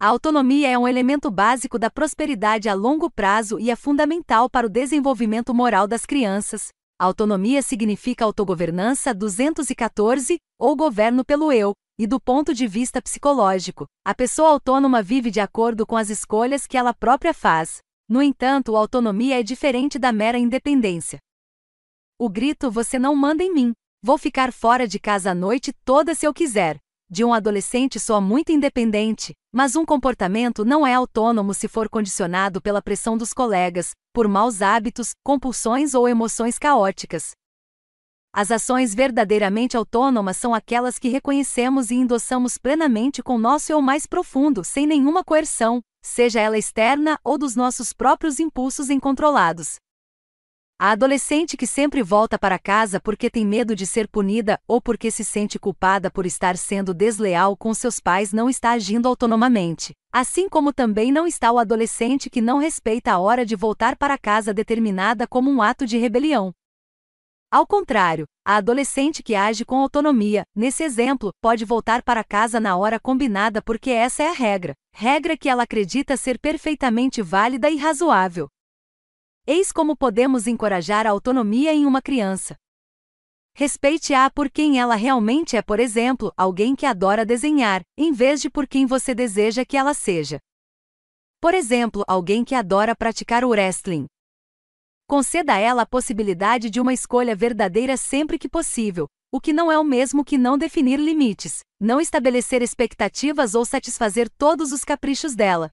A 0.00 0.06
autonomia 0.06 0.68
é 0.68 0.78
um 0.78 0.88
elemento 0.88 1.30
básico 1.30 1.78
da 1.78 1.90
prosperidade 1.90 2.68
a 2.68 2.74
longo 2.74 3.10
prazo 3.10 3.58
e 3.60 3.70
é 3.70 3.76
fundamental 3.76 4.48
para 4.48 4.66
o 4.66 4.70
desenvolvimento 4.70 5.52
moral 5.52 5.86
das 5.86 6.06
crianças. 6.06 6.68
Autonomia 6.98 7.60
significa 7.62 8.24
autogovernança 8.24 9.12
214, 9.12 10.38
ou 10.58 10.74
governo 10.76 11.24
pelo 11.24 11.52
eu, 11.52 11.72
e 12.02 12.06
do 12.08 12.18
ponto 12.18 12.52
de 12.52 12.66
vista 12.66 13.00
psicológico, 13.00 13.86
a 14.04 14.12
pessoa 14.12 14.48
autônoma 14.48 15.00
vive 15.00 15.30
de 15.30 15.38
acordo 15.38 15.86
com 15.86 15.96
as 15.96 16.10
escolhas 16.10 16.66
que 16.66 16.76
ela 16.76 16.92
própria 16.92 17.32
faz. 17.32 17.78
No 18.08 18.20
entanto, 18.20 18.74
a 18.74 18.80
autonomia 18.80 19.38
é 19.38 19.42
diferente 19.44 20.00
da 20.00 20.10
mera 20.10 20.36
independência. 20.36 21.20
O 22.18 22.28
grito 22.28 22.72
você 22.72 22.98
não 22.98 23.14
manda 23.14 23.44
em 23.44 23.54
mim. 23.54 23.72
Vou 24.02 24.18
ficar 24.18 24.52
fora 24.52 24.88
de 24.88 24.98
casa 24.98 25.30
a 25.30 25.34
noite 25.34 25.72
toda 25.84 26.12
se 26.12 26.26
eu 26.26 26.34
quiser. 26.34 26.76
De 27.08 27.22
um 27.24 27.32
adolescente 27.32 28.00
soa 28.00 28.20
muito 28.20 28.50
independente, 28.50 29.32
mas 29.54 29.76
um 29.76 29.84
comportamento 29.84 30.64
não 30.64 30.84
é 30.84 30.94
autônomo 30.94 31.54
se 31.54 31.68
for 31.68 31.88
condicionado 31.88 32.60
pela 32.60 32.82
pressão 32.82 33.16
dos 33.16 33.32
colegas, 33.32 33.92
por 34.12 34.26
maus 34.26 34.60
hábitos, 34.60 35.12
compulsões 35.22 35.94
ou 35.94 36.08
emoções 36.08 36.58
caóticas. 36.58 37.30
As 38.34 38.50
ações 38.50 38.94
verdadeiramente 38.94 39.76
autônomas 39.76 40.38
são 40.38 40.54
aquelas 40.54 40.98
que 40.98 41.10
reconhecemos 41.10 41.90
e 41.90 41.96
endossamos 41.96 42.56
plenamente 42.56 43.22
com 43.22 43.36
nosso 43.36 43.70
eu 43.70 43.82
mais 43.82 44.06
profundo, 44.06 44.64
sem 44.64 44.86
nenhuma 44.86 45.22
coerção, 45.22 45.82
seja 46.02 46.40
ela 46.40 46.56
externa 46.56 47.20
ou 47.22 47.36
dos 47.36 47.54
nossos 47.54 47.92
próprios 47.92 48.40
impulsos 48.40 48.88
incontrolados. 48.88 49.74
A 50.80 50.92
adolescente 50.92 51.58
que 51.58 51.66
sempre 51.66 52.02
volta 52.02 52.38
para 52.38 52.58
casa 52.58 52.98
porque 52.98 53.28
tem 53.28 53.46
medo 53.46 53.76
de 53.76 53.86
ser 53.86 54.08
punida 54.08 54.58
ou 54.66 54.80
porque 54.80 55.10
se 55.10 55.22
sente 55.22 55.58
culpada 55.58 56.10
por 56.10 56.24
estar 56.24 56.56
sendo 56.56 56.94
desleal 56.94 57.54
com 57.54 57.74
seus 57.74 58.00
pais 58.00 58.32
não 58.32 58.48
está 58.48 58.70
agindo 58.70 59.06
autonomamente. 59.06 59.92
Assim 60.10 60.48
como 60.48 60.72
também 60.72 61.12
não 61.12 61.26
está 61.26 61.52
o 61.52 61.58
adolescente 61.58 62.30
que 62.30 62.40
não 62.40 62.56
respeita 62.56 63.12
a 63.12 63.18
hora 63.18 63.44
de 63.44 63.54
voltar 63.54 63.94
para 63.94 64.16
casa 64.16 64.54
determinada 64.54 65.26
como 65.26 65.50
um 65.50 65.60
ato 65.60 65.86
de 65.86 65.98
rebelião. 65.98 66.50
Ao 67.52 67.66
contrário, 67.66 68.24
a 68.42 68.56
adolescente 68.56 69.22
que 69.22 69.34
age 69.34 69.62
com 69.62 69.76
autonomia, 69.76 70.46
nesse 70.56 70.82
exemplo, 70.82 71.34
pode 71.38 71.66
voltar 71.66 72.02
para 72.02 72.24
casa 72.24 72.58
na 72.58 72.78
hora 72.78 72.98
combinada 72.98 73.60
porque 73.60 73.90
essa 73.90 74.22
é 74.22 74.28
a 74.30 74.32
regra, 74.32 74.72
regra 74.90 75.36
que 75.36 75.50
ela 75.50 75.64
acredita 75.64 76.16
ser 76.16 76.38
perfeitamente 76.38 77.20
válida 77.20 77.68
e 77.68 77.76
razoável. 77.76 78.48
Eis 79.46 79.70
como 79.70 79.94
podemos 79.94 80.46
encorajar 80.46 81.06
a 81.06 81.10
autonomia 81.10 81.74
em 81.74 81.84
uma 81.84 82.00
criança. 82.00 82.56
Respeite-a 83.54 84.30
por 84.30 84.50
quem 84.50 84.80
ela 84.80 84.94
realmente 84.94 85.54
é, 85.54 85.60
por 85.60 85.78
exemplo, 85.78 86.32
alguém 86.34 86.74
que 86.74 86.86
adora 86.86 87.22
desenhar, 87.22 87.82
em 87.98 88.12
vez 88.12 88.40
de 88.40 88.48
por 88.48 88.66
quem 88.66 88.86
você 88.86 89.14
deseja 89.14 89.62
que 89.62 89.76
ela 89.76 89.92
seja. 89.92 90.38
Por 91.38 91.52
exemplo, 91.52 92.02
alguém 92.08 92.46
que 92.46 92.54
adora 92.54 92.96
praticar 92.96 93.44
o 93.44 93.50
wrestling, 93.50 94.06
Conceda 95.12 95.52
a 95.52 95.58
ela 95.58 95.82
a 95.82 95.86
possibilidade 95.86 96.70
de 96.70 96.80
uma 96.80 96.94
escolha 96.94 97.36
verdadeira 97.36 97.98
sempre 97.98 98.38
que 98.38 98.48
possível, 98.48 99.06
o 99.30 99.42
que 99.42 99.52
não 99.52 99.70
é 99.70 99.78
o 99.78 99.84
mesmo 99.84 100.24
que 100.24 100.38
não 100.38 100.56
definir 100.56 100.98
limites, 100.98 101.60
não 101.78 102.00
estabelecer 102.00 102.62
expectativas 102.62 103.54
ou 103.54 103.62
satisfazer 103.66 104.30
todos 104.38 104.72
os 104.72 104.86
caprichos 104.86 105.34
dela. 105.34 105.68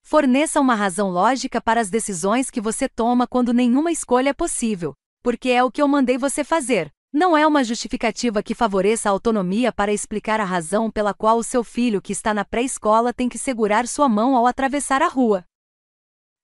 Forneça 0.00 0.60
uma 0.60 0.76
razão 0.76 1.10
lógica 1.10 1.60
para 1.60 1.80
as 1.80 1.90
decisões 1.90 2.48
que 2.48 2.60
você 2.60 2.88
toma 2.88 3.26
quando 3.26 3.52
nenhuma 3.52 3.90
escolha 3.90 4.30
é 4.30 4.32
possível, 4.32 4.94
porque 5.24 5.48
é 5.48 5.64
o 5.64 5.70
que 5.72 5.82
eu 5.82 5.88
mandei 5.88 6.16
você 6.16 6.44
fazer. 6.44 6.88
Não 7.12 7.36
é 7.36 7.44
uma 7.44 7.64
justificativa 7.64 8.44
que 8.44 8.54
favoreça 8.54 9.08
a 9.08 9.12
autonomia 9.12 9.72
para 9.72 9.92
explicar 9.92 10.38
a 10.38 10.44
razão 10.44 10.88
pela 10.88 11.12
qual 11.12 11.36
o 11.36 11.42
seu 11.42 11.64
filho 11.64 12.00
que 12.00 12.12
está 12.12 12.32
na 12.32 12.44
pré-escola 12.44 13.12
tem 13.12 13.28
que 13.28 13.38
segurar 13.38 13.88
sua 13.88 14.08
mão 14.08 14.36
ao 14.36 14.46
atravessar 14.46 15.02
a 15.02 15.08
rua. 15.08 15.44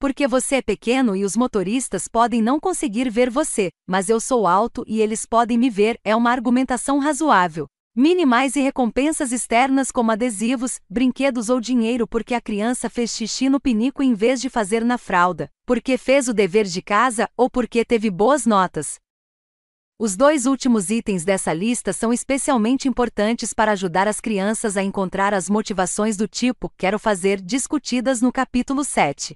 Porque 0.03 0.27
você 0.27 0.55
é 0.55 0.61
pequeno 0.61 1.15
e 1.15 1.23
os 1.23 1.37
motoristas 1.37 2.09
podem 2.09 2.41
não 2.41 2.59
conseguir 2.59 3.09
ver 3.09 3.29
você, 3.29 3.69
mas 3.87 4.09
eu 4.09 4.19
sou 4.19 4.45
alto 4.45 4.83
e 4.85 4.99
eles 4.99 5.25
podem 5.25 5.57
me 5.57 5.69
ver, 5.69 5.97
é 6.03 6.13
uma 6.13 6.29
argumentação 6.29 6.99
razoável. 6.99 7.67
Minimais 7.95 8.57
e 8.57 8.59
recompensas 8.59 9.31
externas 9.31 9.91
como 9.91 10.11
adesivos, 10.11 10.81
brinquedos 10.89 11.47
ou 11.47 11.61
dinheiro 11.61 12.05
porque 12.05 12.33
a 12.33 12.41
criança 12.41 12.89
fez 12.89 13.11
xixi 13.11 13.47
no 13.47 13.61
pinico 13.61 14.03
em 14.03 14.13
vez 14.13 14.41
de 14.41 14.49
fazer 14.49 14.83
na 14.83 14.97
fralda, 14.97 15.49
porque 15.65 15.97
fez 15.97 16.27
o 16.27 16.33
dever 16.33 16.65
de 16.65 16.81
casa 16.81 17.29
ou 17.37 17.49
porque 17.49 17.85
teve 17.85 18.11
boas 18.11 18.45
notas. 18.45 18.95
Os 19.97 20.17
dois 20.17 20.45
últimos 20.45 20.89
itens 20.89 21.23
dessa 21.23 21.53
lista 21.53 21.93
são 21.93 22.11
especialmente 22.11 22.89
importantes 22.89 23.53
para 23.53 23.71
ajudar 23.71 24.09
as 24.09 24.19
crianças 24.19 24.75
a 24.75 24.83
encontrar 24.83 25.33
as 25.33 25.49
motivações 25.49 26.17
do 26.17 26.27
tipo 26.27 26.69
quero 26.77 26.99
fazer 26.99 27.39
discutidas 27.39 28.21
no 28.21 28.33
capítulo 28.33 28.83
7. 28.83 29.33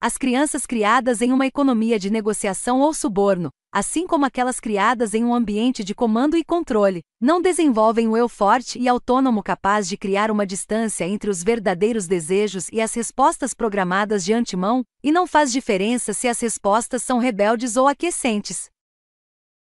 As 0.00 0.16
crianças 0.16 0.64
criadas 0.64 1.20
em 1.20 1.32
uma 1.32 1.44
economia 1.44 1.98
de 1.98 2.08
negociação 2.08 2.78
ou 2.78 2.94
suborno, 2.94 3.50
assim 3.72 4.06
como 4.06 4.24
aquelas 4.24 4.60
criadas 4.60 5.12
em 5.12 5.24
um 5.24 5.34
ambiente 5.34 5.82
de 5.82 5.92
comando 5.92 6.36
e 6.36 6.44
controle, 6.44 7.02
não 7.20 7.42
desenvolvem 7.42 8.06
o 8.06 8.16
eu 8.16 8.28
forte 8.28 8.78
e 8.78 8.86
autônomo 8.86 9.42
capaz 9.42 9.88
de 9.88 9.96
criar 9.96 10.30
uma 10.30 10.46
distância 10.46 11.04
entre 11.04 11.28
os 11.28 11.42
verdadeiros 11.42 12.06
desejos 12.06 12.68
e 12.72 12.80
as 12.80 12.94
respostas 12.94 13.52
programadas 13.52 14.24
de 14.24 14.32
antemão, 14.32 14.84
e 15.02 15.10
não 15.10 15.26
faz 15.26 15.50
diferença 15.50 16.12
se 16.12 16.28
as 16.28 16.38
respostas 16.38 17.02
são 17.02 17.18
rebeldes 17.18 17.76
ou 17.76 17.88
aquecentes 17.88 18.70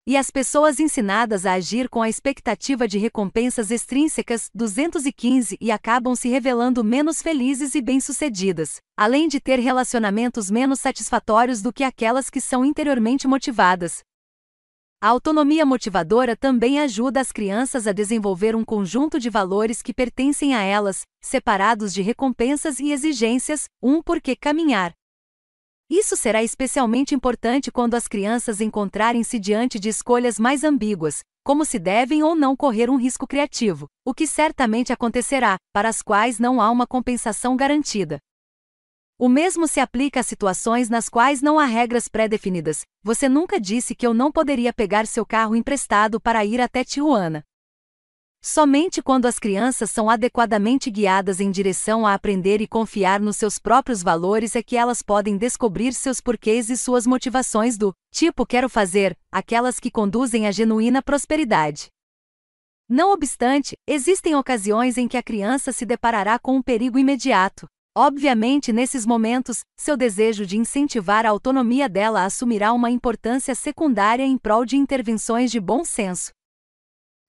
e 0.07 0.15
as 0.15 0.31
pessoas 0.31 0.79
ensinadas 0.79 1.45
a 1.45 1.51
agir 1.51 1.89
com 1.89 2.01
a 2.01 2.07
expectativa 2.07 2.87
de 2.87 2.97
recompensas 2.97 3.71
extrínsecas 3.71 4.49
215 4.55 5.57
e 5.59 5.69
acabam 5.69 6.15
se 6.15 6.29
revelando 6.29 6.81
menos 6.81 7.21
felizes 7.21 7.75
e 7.75 7.81
bem-sucedidas, 7.81 8.77
além 8.95 9.27
de 9.27 9.41
ter 9.41 9.59
relacionamentos 9.59 10.49
menos 10.49 10.79
satisfatórios 10.79 11.61
do 11.61 11.73
que 11.73 11.83
aquelas 11.83 12.29
que 12.29 12.39
são 12.39 12.63
interiormente 12.63 13.27
motivadas. 13.27 13.99
A 15.01 15.09
autonomia 15.09 15.65
motivadora 15.65 16.37
também 16.37 16.79
ajuda 16.79 17.19
as 17.19 17.33
crianças 17.33 17.85
a 17.85 17.91
desenvolver 17.91 18.55
um 18.55 18.63
conjunto 18.63 19.19
de 19.19 19.29
valores 19.29 19.81
que 19.81 19.93
pertencem 19.93 20.55
a 20.55 20.63
elas, 20.63 21.01
separados 21.21 21.93
de 21.93 22.01
recompensas 22.01 22.79
e 22.79 22.93
exigências, 22.93 23.65
um 23.83 24.01
porque 24.01 24.37
caminhar, 24.37 24.93
Isso 25.89 26.17
será 26.17 26.43
especialmente 26.43 27.15
importante 27.15 27.71
quando 27.71 27.95
as 27.95 28.09
crianças 28.09 28.59
encontrarem-se 28.59 29.39
diante 29.39 29.79
de 29.79 29.87
escolhas 29.87 30.37
mais 30.37 30.65
ambíguas, 30.65 31.21
como 31.45 31.63
se 31.63 31.79
devem 31.79 32.21
ou 32.21 32.35
não 32.35 32.57
correr 32.57 32.89
um 32.89 32.97
risco 32.97 33.25
criativo, 33.25 33.87
o 34.05 34.13
que 34.13 34.27
certamente 34.27 34.91
acontecerá, 34.91 35.55
para 35.71 35.87
as 35.87 36.01
quais 36.01 36.39
não 36.39 36.59
há 36.59 36.69
uma 36.69 36.85
compensação 36.85 37.55
garantida. 37.55 38.19
O 39.17 39.29
mesmo 39.29 39.65
se 39.65 39.79
aplica 39.79 40.19
a 40.19 40.23
situações 40.23 40.89
nas 40.89 41.07
quais 41.07 41.41
não 41.41 41.57
há 41.57 41.65
regras 41.65 42.09
pré-definidas. 42.09 42.81
Você 43.01 43.29
nunca 43.29 43.59
disse 43.59 43.95
que 43.95 44.05
eu 44.05 44.13
não 44.13 44.29
poderia 44.29 44.73
pegar 44.73 45.07
seu 45.07 45.25
carro 45.25 45.55
emprestado 45.55 46.19
para 46.19 46.43
ir 46.43 46.59
até 46.59 46.83
Tijuana. 46.83 47.43
Somente 48.49 49.01
quando 49.01 49.25
as 49.25 49.39
crianças 49.39 49.91
são 49.91 50.09
adequadamente 50.09 50.89
guiadas 50.89 51.41
em 51.41 51.51
direção 51.51 52.07
a 52.07 52.13
aprender 52.13 52.61
e 52.61 52.65
confiar 52.65 53.19
nos 53.19 53.35
seus 53.35 53.59
próprios 53.59 54.01
valores 54.01 54.55
é 54.55 54.63
que 54.63 54.77
elas 54.77 55.01
podem 55.01 55.35
descobrir 55.35 55.93
seus 55.93 56.21
porquês 56.21 56.69
e 56.69 56.77
suas 56.77 57.05
motivações 57.05 57.77
do 57.77 57.93
tipo 58.09 58.45
quero 58.45 58.69
fazer, 58.69 59.17
aquelas 59.29 59.81
que 59.81 59.91
conduzem 59.91 60.47
à 60.47 60.51
genuína 60.51 61.01
prosperidade. 61.01 61.87
Não 62.87 63.11
obstante, 63.11 63.75
existem 63.85 64.33
ocasiões 64.33 64.97
em 64.97 65.09
que 65.09 65.17
a 65.17 65.23
criança 65.23 65.73
se 65.73 65.85
deparará 65.85 66.39
com 66.39 66.55
um 66.55 66.61
perigo 66.61 66.97
imediato. 66.97 67.67
Obviamente, 67.93 68.71
nesses 68.71 69.05
momentos, 69.05 69.59
seu 69.77 69.97
desejo 69.97 70.45
de 70.45 70.57
incentivar 70.57 71.25
a 71.25 71.31
autonomia 71.31 71.89
dela 71.89 72.23
assumirá 72.23 72.71
uma 72.71 72.89
importância 72.89 73.53
secundária 73.53 74.23
em 74.23 74.37
prol 74.37 74.63
de 74.63 74.77
intervenções 74.77 75.51
de 75.51 75.59
bom 75.59 75.83
senso. 75.83 76.36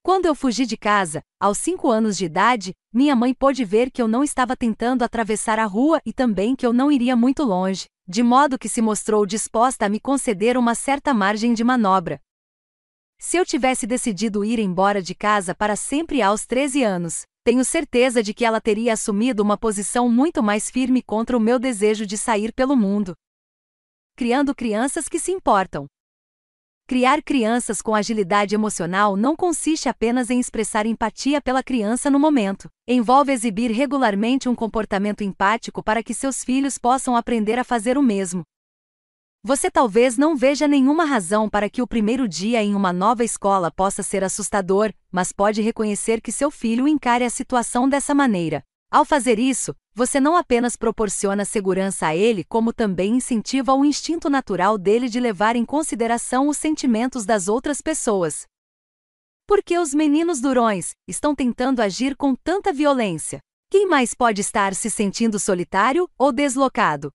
Quando 0.08 0.24
eu 0.24 0.34
fugi 0.34 0.64
de 0.64 0.74
casa, 0.74 1.20
aos 1.38 1.58
cinco 1.58 1.90
anos 1.90 2.16
de 2.16 2.24
idade, 2.24 2.72
minha 2.90 3.14
mãe 3.14 3.34
pôde 3.34 3.62
ver 3.62 3.90
que 3.90 4.00
eu 4.00 4.08
não 4.08 4.24
estava 4.24 4.56
tentando 4.56 5.02
atravessar 5.02 5.58
a 5.58 5.66
rua 5.66 6.00
e 6.02 6.14
também 6.14 6.56
que 6.56 6.64
eu 6.64 6.72
não 6.72 6.90
iria 6.90 7.14
muito 7.14 7.42
longe, 7.42 7.84
de 8.08 8.22
modo 8.22 8.58
que 8.58 8.70
se 8.70 8.80
mostrou 8.80 9.26
disposta 9.26 9.84
a 9.84 9.88
me 9.90 10.00
conceder 10.00 10.56
uma 10.56 10.74
certa 10.74 11.12
margem 11.12 11.52
de 11.52 11.62
manobra. 11.62 12.18
Se 13.18 13.36
eu 13.36 13.44
tivesse 13.44 13.86
decidido 13.86 14.46
ir 14.46 14.58
embora 14.58 15.02
de 15.02 15.14
casa 15.14 15.54
para 15.54 15.76
sempre 15.76 16.22
aos 16.22 16.46
13 16.46 16.82
anos, 16.82 17.26
tenho 17.44 17.62
certeza 17.62 18.22
de 18.22 18.32
que 18.32 18.46
ela 18.46 18.62
teria 18.62 18.94
assumido 18.94 19.42
uma 19.42 19.58
posição 19.58 20.08
muito 20.08 20.42
mais 20.42 20.70
firme 20.70 21.02
contra 21.02 21.36
o 21.36 21.40
meu 21.40 21.58
desejo 21.58 22.06
de 22.06 22.16
sair 22.16 22.50
pelo 22.54 22.74
mundo. 22.74 23.14
Criando 24.16 24.54
crianças 24.54 25.06
que 25.06 25.18
se 25.18 25.32
importam. 25.32 25.86
Criar 26.88 27.22
crianças 27.22 27.82
com 27.82 27.94
agilidade 27.94 28.54
emocional 28.54 29.14
não 29.14 29.36
consiste 29.36 29.90
apenas 29.90 30.30
em 30.30 30.40
expressar 30.40 30.86
empatia 30.86 31.38
pela 31.38 31.62
criança 31.62 32.08
no 32.08 32.18
momento. 32.18 32.66
Envolve 32.88 33.30
exibir 33.30 33.70
regularmente 33.70 34.48
um 34.48 34.54
comportamento 34.54 35.22
empático 35.22 35.82
para 35.82 36.02
que 36.02 36.14
seus 36.14 36.42
filhos 36.42 36.78
possam 36.78 37.14
aprender 37.14 37.58
a 37.58 37.62
fazer 37.62 37.98
o 37.98 38.02
mesmo. 38.02 38.42
Você 39.44 39.70
talvez 39.70 40.16
não 40.16 40.34
veja 40.34 40.66
nenhuma 40.66 41.04
razão 41.04 41.46
para 41.46 41.68
que 41.68 41.82
o 41.82 41.86
primeiro 41.86 42.26
dia 42.26 42.62
em 42.62 42.74
uma 42.74 42.90
nova 42.90 43.22
escola 43.22 43.70
possa 43.70 44.02
ser 44.02 44.24
assustador, 44.24 44.90
mas 45.12 45.30
pode 45.30 45.60
reconhecer 45.60 46.22
que 46.22 46.32
seu 46.32 46.50
filho 46.50 46.88
encare 46.88 47.22
a 47.22 47.28
situação 47.28 47.86
dessa 47.86 48.14
maneira. 48.14 48.64
Ao 48.90 49.04
fazer 49.04 49.38
isso, 49.38 49.74
você 49.98 50.20
não 50.20 50.36
apenas 50.36 50.76
proporciona 50.76 51.44
segurança 51.44 52.06
a 52.06 52.14
ele, 52.14 52.44
como 52.44 52.72
também 52.72 53.16
incentiva 53.16 53.74
o 53.74 53.84
instinto 53.84 54.30
natural 54.30 54.78
dele 54.78 55.08
de 55.08 55.18
levar 55.18 55.56
em 55.56 55.64
consideração 55.64 56.46
os 56.46 56.56
sentimentos 56.56 57.26
das 57.26 57.48
outras 57.48 57.82
pessoas. 57.82 58.46
Por 59.44 59.60
que 59.60 59.76
os 59.76 59.92
meninos 59.92 60.40
durões 60.40 60.92
estão 61.08 61.34
tentando 61.34 61.82
agir 61.82 62.14
com 62.14 62.36
tanta 62.36 62.72
violência? 62.72 63.40
Quem 63.68 63.88
mais 63.88 64.14
pode 64.14 64.40
estar 64.40 64.72
se 64.72 64.88
sentindo 64.88 65.36
solitário 65.36 66.08
ou 66.16 66.30
deslocado? 66.30 67.10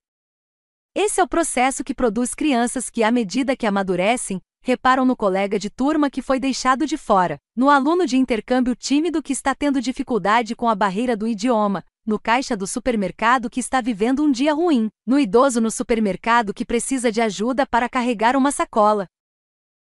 Esse 0.94 1.22
é 1.22 1.24
o 1.24 1.28
processo 1.28 1.86
que 1.86 1.96
produz 1.96 2.36
crianças 2.36 2.90
que, 2.90 3.02
à 3.02 3.10
medida 3.10 3.56
que 3.56 3.66
amadurecem, 3.66 4.42
reparam 4.62 5.06
no 5.06 5.16
colega 5.16 5.58
de 5.58 5.70
turma 5.70 6.10
que 6.10 6.22
foi 6.22 6.38
deixado 6.38 6.86
de 6.86 6.98
fora, 6.98 7.38
no 7.56 7.70
aluno 7.70 8.06
de 8.06 8.18
intercâmbio 8.18 8.76
tímido 8.76 9.24
que 9.24 9.32
está 9.32 9.56
tendo 9.56 9.80
dificuldade 9.80 10.54
com 10.54 10.68
a 10.68 10.76
barreira 10.76 11.16
do 11.16 11.26
idioma, 11.26 11.82
no 12.06 12.20
caixa 12.20 12.56
do 12.56 12.68
supermercado 12.68 13.50
que 13.50 13.60
está 13.60 13.80
vivendo 13.82 14.24
um 14.24 14.32
dia 14.32 14.54
ruim, 14.54 14.90
no 15.06 15.20
idoso 15.20 15.62
no 15.62 15.72
supermercado 15.72 16.54
que 16.54 16.66
precisa 16.66 17.12
de 17.12 17.22
ajuda 17.22 17.66
para 17.66 17.88
carregar 17.88 18.36
uma 18.36 18.52
sacola. 18.52 19.08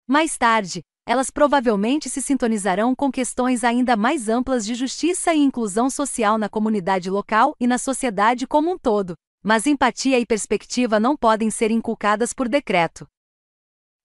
Mais 0.07 0.37
tarde, 0.37 0.83
elas 1.07 1.31
provavelmente 1.31 2.09
se 2.09 2.21
sintonizarão 2.21 2.95
com 2.95 3.11
questões 3.11 3.65
ainda 3.65 3.97
mais 3.97 4.29
amplas 4.29 4.65
de 4.65 4.75
justiça 4.75 5.35
e 5.35 5.39
inclusão 5.39 5.89
social 5.89 6.39
na 6.39 6.49
comunidade 6.49 7.11
local 7.11 7.55
e 7.61 7.67
na 7.67 7.79
sociedade 7.79 8.47
como 8.47 8.71
um 8.73 8.79
todo. 8.79 9.15
Mas 9.43 9.67
empatia 9.67 10.19
e 10.19 10.25
perspectiva 10.25 10.99
não 10.99 11.17
podem 11.17 11.51
ser 11.51 11.71
inculcadas 11.71 12.33
por 12.33 12.49
decreto. 12.49 13.07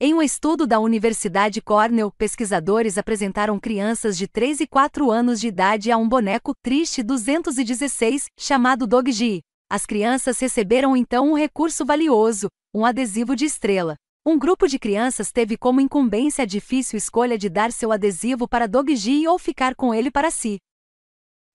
Em 0.01 0.14
um 0.14 0.22
estudo 0.22 0.65
da 0.65 0.80
Universidade 0.80 1.62
Cornell, 1.62 2.10
pesquisadores 2.17 2.98
apresentaram 2.98 3.60
crianças 3.60 4.17
de 4.17 4.30
3 4.30 4.62
e 4.62 4.67
4 4.67 5.12
anos 5.12 5.42
de 5.42 5.49
idade 5.49 5.92
a 5.92 5.98
um 5.98 6.08
boneco 6.08 6.53
triste 6.64 7.03
216, 7.03 8.28
chamado 8.40 8.88
Doggy. 8.88 9.42
As 9.69 9.85
crianças 9.85 10.40
receberam 10.40 10.96
então 10.96 11.32
um 11.32 11.33
recurso 11.33 11.85
valioso, 11.85 12.48
um 12.74 12.85
adesivo 12.85 13.35
de 13.35 13.44
estrela. 13.44 13.96
Um 14.26 14.40
grupo 14.40 14.69
de 14.69 14.80
crianças 14.80 15.33
teve 15.33 15.58
como 15.58 15.82
incumbência 15.82 16.44
a 16.44 16.48
difícil 16.48 16.96
escolha 16.96 17.38
de 17.38 17.49
dar 17.49 17.69
seu 17.69 17.92
adesivo 17.92 18.48
para 18.48 18.69
Doggy 18.69 19.28
ou 19.28 19.38
ficar 19.38 19.76
com 19.76 19.94
ele 19.94 20.10
para 20.10 20.32
si. 20.32 20.60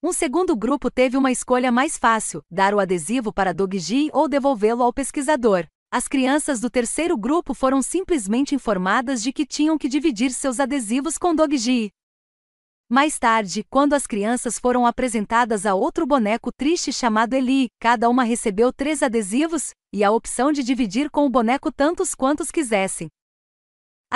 Um 0.02 0.12
segundo 0.12 0.54
grupo 0.54 0.90
teve 0.90 1.16
uma 1.16 1.32
escolha 1.32 1.72
mais 1.72 1.96
fácil: 1.96 2.42
dar 2.50 2.74
o 2.74 2.78
adesivo 2.78 3.32
para 3.32 3.54
Doggy 3.54 4.10
ou 4.12 4.28
devolvê-lo 4.28 4.82
ao 4.82 4.92
pesquisador. 4.92 5.64
As 5.96 6.08
crianças 6.08 6.58
do 6.58 6.68
terceiro 6.68 7.16
grupo 7.16 7.54
foram 7.54 7.80
simplesmente 7.80 8.52
informadas 8.52 9.22
de 9.22 9.32
que 9.32 9.46
tinham 9.46 9.78
que 9.78 9.88
dividir 9.88 10.32
seus 10.32 10.58
adesivos 10.58 11.16
com 11.16 11.32
Doggy. 11.32 11.92
Mais 12.90 13.16
tarde, 13.16 13.62
quando 13.70 13.92
as 13.94 14.04
crianças 14.04 14.58
foram 14.58 14.86
apresentadas 14.86 15.64
a 15.64 15.72
outro 15.72 16.04
boneco 16.04 16.50
triste 16.50 16.92
chamado 16.92 17.34
Eli, 17.34 17.68
cada 17.78 18.08
uma 18.08 18.24
recebeu 18.24 18.72
três 18.72 19.04
adesivos, 19.04 19.70
e 19.92 20.02
a 20.02 20.10
opção 20.10 20.50
de 20.50 20.64
dividir 20.64 21.08
com 21.08 21.26
o 21.26 21.30
boneco 21.30 21.70
tantos 21.70 22.12
quantos 22.12 22.50
quisessem. 22.50 23.08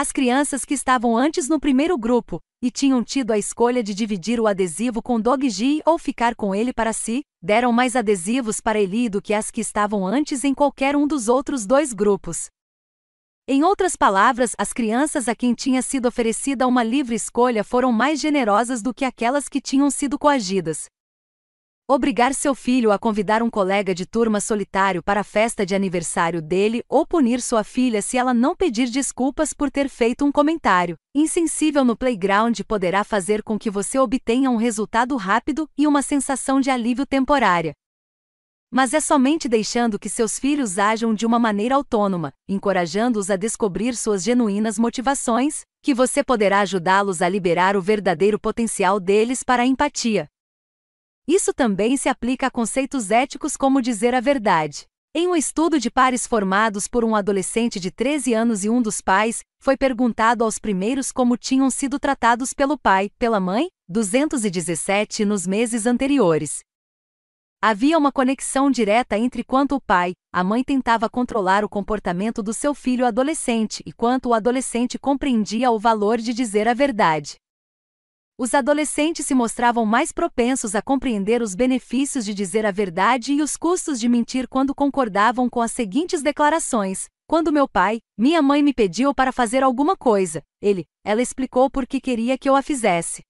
As 0.01 0.13
crianças 0.13 0.65
que 0.65 0.75
estavam 0.75 1.17
antes 1.17 1.49
no 1.49 1.59
primeiro 1.59 1.99
grupo, 1.99 2.39
e 2.63 2.71
tinham 2.71 3.03
tido 3.03 3.33
a 3.33 3.37
escolha 3.37 3.83
de 3.83 3.93
dividir 3.93 4.39
o 4.39 4.47
adesivo 4.47 5.03
com 5.03 5.21
Doggy 5.21 5.83
ou 5.85 5.99
ficar 5.99 6.37
com 6.37 6.55
ele 6.55 6.73
para 6.73 6.93
si, 6.93 7.23
deram 7.43 7.73
mais 7.73 7.97
adesivos 7.97 8.61
para 8.61 8.79
Eli 8.79 9.09
do 9.09 9.21
que 9.21 9.35
as 9.35 9.51
que 9.51 9.61
estavam 9.61 10.07
antes 10.07 10.45
em 10.45 10.55
qualquer 10.55 10.95
um 10.95 11.05
dos 11.05 11.29
outros 11.29 11.67
dois 11.67 11.93
grupos. 11.93 12.47
Em 13.49 13.65
outras 13.65 13.97
palavras, 13.97 14.53
as 14.57 14.73
crianças 14.73 15.27
a 15.27 15.35
quem 15.35 15.53
tinha 15.53 15.83
sido 15.83 16.07
oferecida 16.07 16.69
uma 16.69 16.85
livre 16.85 17.17
escolha 17.17 17.65
foram 17.65 17.91
mais 17.91 18.21
generosas 18.21 18.81
do 18.81 18.95
que 18.95 19.05
aquelas 19.05 19.49
que 19.49 19.61
tinham 19.61 19.91
sido 19.91 20.17
coagidas. 20.17 20.87
Obrigar 21.91 22.35
seu 22.35 22.55
filho 22.55 22.93
a 22.93 22.99
convidar 22.99 23.43
um 23.43 23.49
colega 23.49 23.95
de 23.95 24.05
turma 24.05 24.43
solitário 24.43 25.03
para 25.03 25.21
a 25.21 25.25
festa 25.25 25.65
de 25.65 25.75
aniversário 25.75 26.43
dele 26.43 26.85
ou 26.87 27.07
punir 27.07 27.41
sua 27.41 27.65
filha 27.65 28.03
se 28.03 28.19
ela 28.19 28.35
não 28.35 28.55
pedir 28.55 28.91
desculpas 28.91 29.55
por 29.55 29.71
ter 29.71 29.89
feito 29.89 30.23
um 30.23 30.31
comentário 30.31 30.97
insensível 31.15 31.87
no 31.87 31.97
playground 31.97 32.61
poderá 32.69 33.03
fazer 33.05 33.43
com 33.43 33.59
que 33.59 33.71
você 33.71 33.99
obtenha 33.99 34.51
um 34.51 34.57
resultado 34.57 35.17
rápido 35.17 35.67
e 35.79 35.87
uma 35.87 36.03
sensação 36.03 36.61
de 36.61 36.69
alívio 36.69 37.07
temporária. 37.07 37.73
Mas 38.71 38.93
é 38.93 39.01
somente 39.01 39.49
deixando 39.49 39.99
que 39.99 40.11
seus 40.11 40.39
filhos 40.39 40.79
ajam 40.79 41.15
de 41.15 41.25
uma 41.25 41.39
maneira 41.39 41.75
autônoma, 41.75 42.35
encorajando-os 42.47 43.31
a 43.31 43.37
descobrir 43.37 43.97
suas 43.97 44.23
genuínas 44.23 44.79
motivações, 44.79 45.63
que 45.83 45.95
você 45.95 46.23
poderá 46.23 46.61
ajudá-los 46.61 47.23
a 47.23 47.29
liberar 47.31 47.79
o 47.79 47.81
verdadeiro 47.81 48.39
potencial 48.39 49.01
deles 49.01 49.43
para 49.43 49.63
a 49.63 49.67
empatia. 49.67 50.29
Isso 51.29 51.53
também 51.53 51.95
se 51.99 52.09
aplica 52.09 52.47
a 52.47 52.51
conceitos 52.51 53.11
éticos 53.11 53.55
como 53.55 53.83
dizer 53.83 54.15
a 54.15 54.21
verdade. 54.21 54.87
Em 55.15 55.29
um 55.29 55.37
estudo 55.37 55.79
de 55.79 55.91
pares 55.91 56.27
formados 56.27 56.89
por 56.89 57.05
um 57.05 57.15
adolescente 57.15 57.79
de 57.79 57.91
13 57.91 58.33
anos 58.33 58.65
e 58.65 58.71
um 58.71 58.81
dos 58.81 59.03
pais, 59.03 59.41
foi 59.61 59.77
perguntado 59.77 60.43
aos 60.43 60.59
primeiros 60.59 61.13
como 61.13 61.37
tinham 61.37 61.69
sido 61.71 61.99
tratados 61.99 62.55
pelo 62.55 62.79
pai, 62.79 63.11
pela 63.19 63.39
mãe, 63.39 63.69
217 63.91 65.27
nos 65.27 65.47
meses 65.47 65.85
anteriores. 65.85 66.61
Havia 67.61 67.99
uma 67.99 68.13
conexão 68.13 68.71
direta 68.71 69.19
entre 69.19 69.45
quanto 69.45 69.75
o 69.75 69.81
pai, 69.83 70.13
a 70.33 70.43
mãe 70.43 70.65
tentava 70.65 71.11
controlar 71.11 71.63
o 71.63 71.69
comportamento 71.69 72.43
do 72.43 72.55
seu 72.55 72.73
filho 72.73 73.05
adolescente 73.05 73.83
e 73.85 73.93
quanto 73.93 74.31
o 74.31 74.35
adolescente 74.35 74.99
compreendia 74.99 75.71
o 75.71 75.79
valor 75.79 76.17
de 76.17 76.33
dizer 76.33 76.67
a 76.69 76.73
verdade. 76.73 77.35
Os 78.41 78.55
adolescentes 78.55 79.27
se 79.27 79.35
mostravam 79.35 79.85
mais 79.85 80.13
propensos 80.13 80.77
a 80.77 80.81
compreender 80.81 81.43
os 81.43 81.57
benefícios 81.57 82.25
de 82.25 82.33
dizer 82.33 82.65
a 82.65 82.71
verdade 82.71 83.33
e 83.33 83.43
os 83.43 83.57
custos 83.57 83.99
de 83.99 84.09
mentir 84.09 84.47
quando 84.47 84.73
concordavam 84.73 85.51
com 85.51 85.61
as 85.61 85.73
seguintes 85.73 86.23
declarações: 86.23 87.09
Quando 87.27 87.53
meu 87.53 87.67
pai, 87.67 87.99
minha 88.17 88.41
mãe 88.41 88.63
me 88.63 88.73
pediu 88.73 89.13
para 89.13 89.33
fazer 89.33 89.65
alguma 89.65 89.97
coisa, 89.97 90.41
ele, 90.63 90.87
ela 91.05 91.21
explicou 91.21 91.69
por 91.69 91.85
que 91.85 92.01
queria 92.01 92.39
que 92.39 92.49
eu 92.49 92.55
a 92.55 92.63
fizesse. 92.63 93.23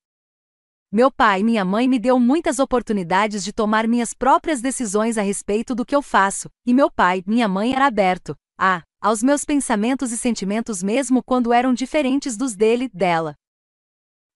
Meu 0.93 1.11
pai 1.11 1.41
e 1.41 1.45
minha 1.45 1.65
mãe 1.65 1.89
me 1.89 1.99
deu 1.99 2.21
muitas 2.21 2.59
oportunidades 2.59 3.43
de 3.43 3.51
tomar 3.51 3.89
minhas 3.89 4.13
próprias 4.13 4.61
decisões 4.61 5.17
a 5.17 5.23
respeito 5.23 5.75
do 5.75 5.87
que 5.87 5.97
eu 5.97 6.03
faço, 6.03 6.51
e 6.67 6.75
meu 6.75 6.91
pai, 6.91 7.25
minha 7.27 7.49
mãe 7.49 7.73
era 7.75 7.87
aberto, 7.87 8.37
a, 8.61 8.83
aos 9.01 9.23
meus 9.23 9.43
pensamentos 9.43 10.13
e 10.13 10.19
sentimentos 10.19 10.83
mesmo 10.83 11.23
quando 11.23 11.51
eram 11.51 11.73
diferentes 11.73 12.37
dos 12.37 12.55
dele, 12.55 12.91
dela. 12.93 13.38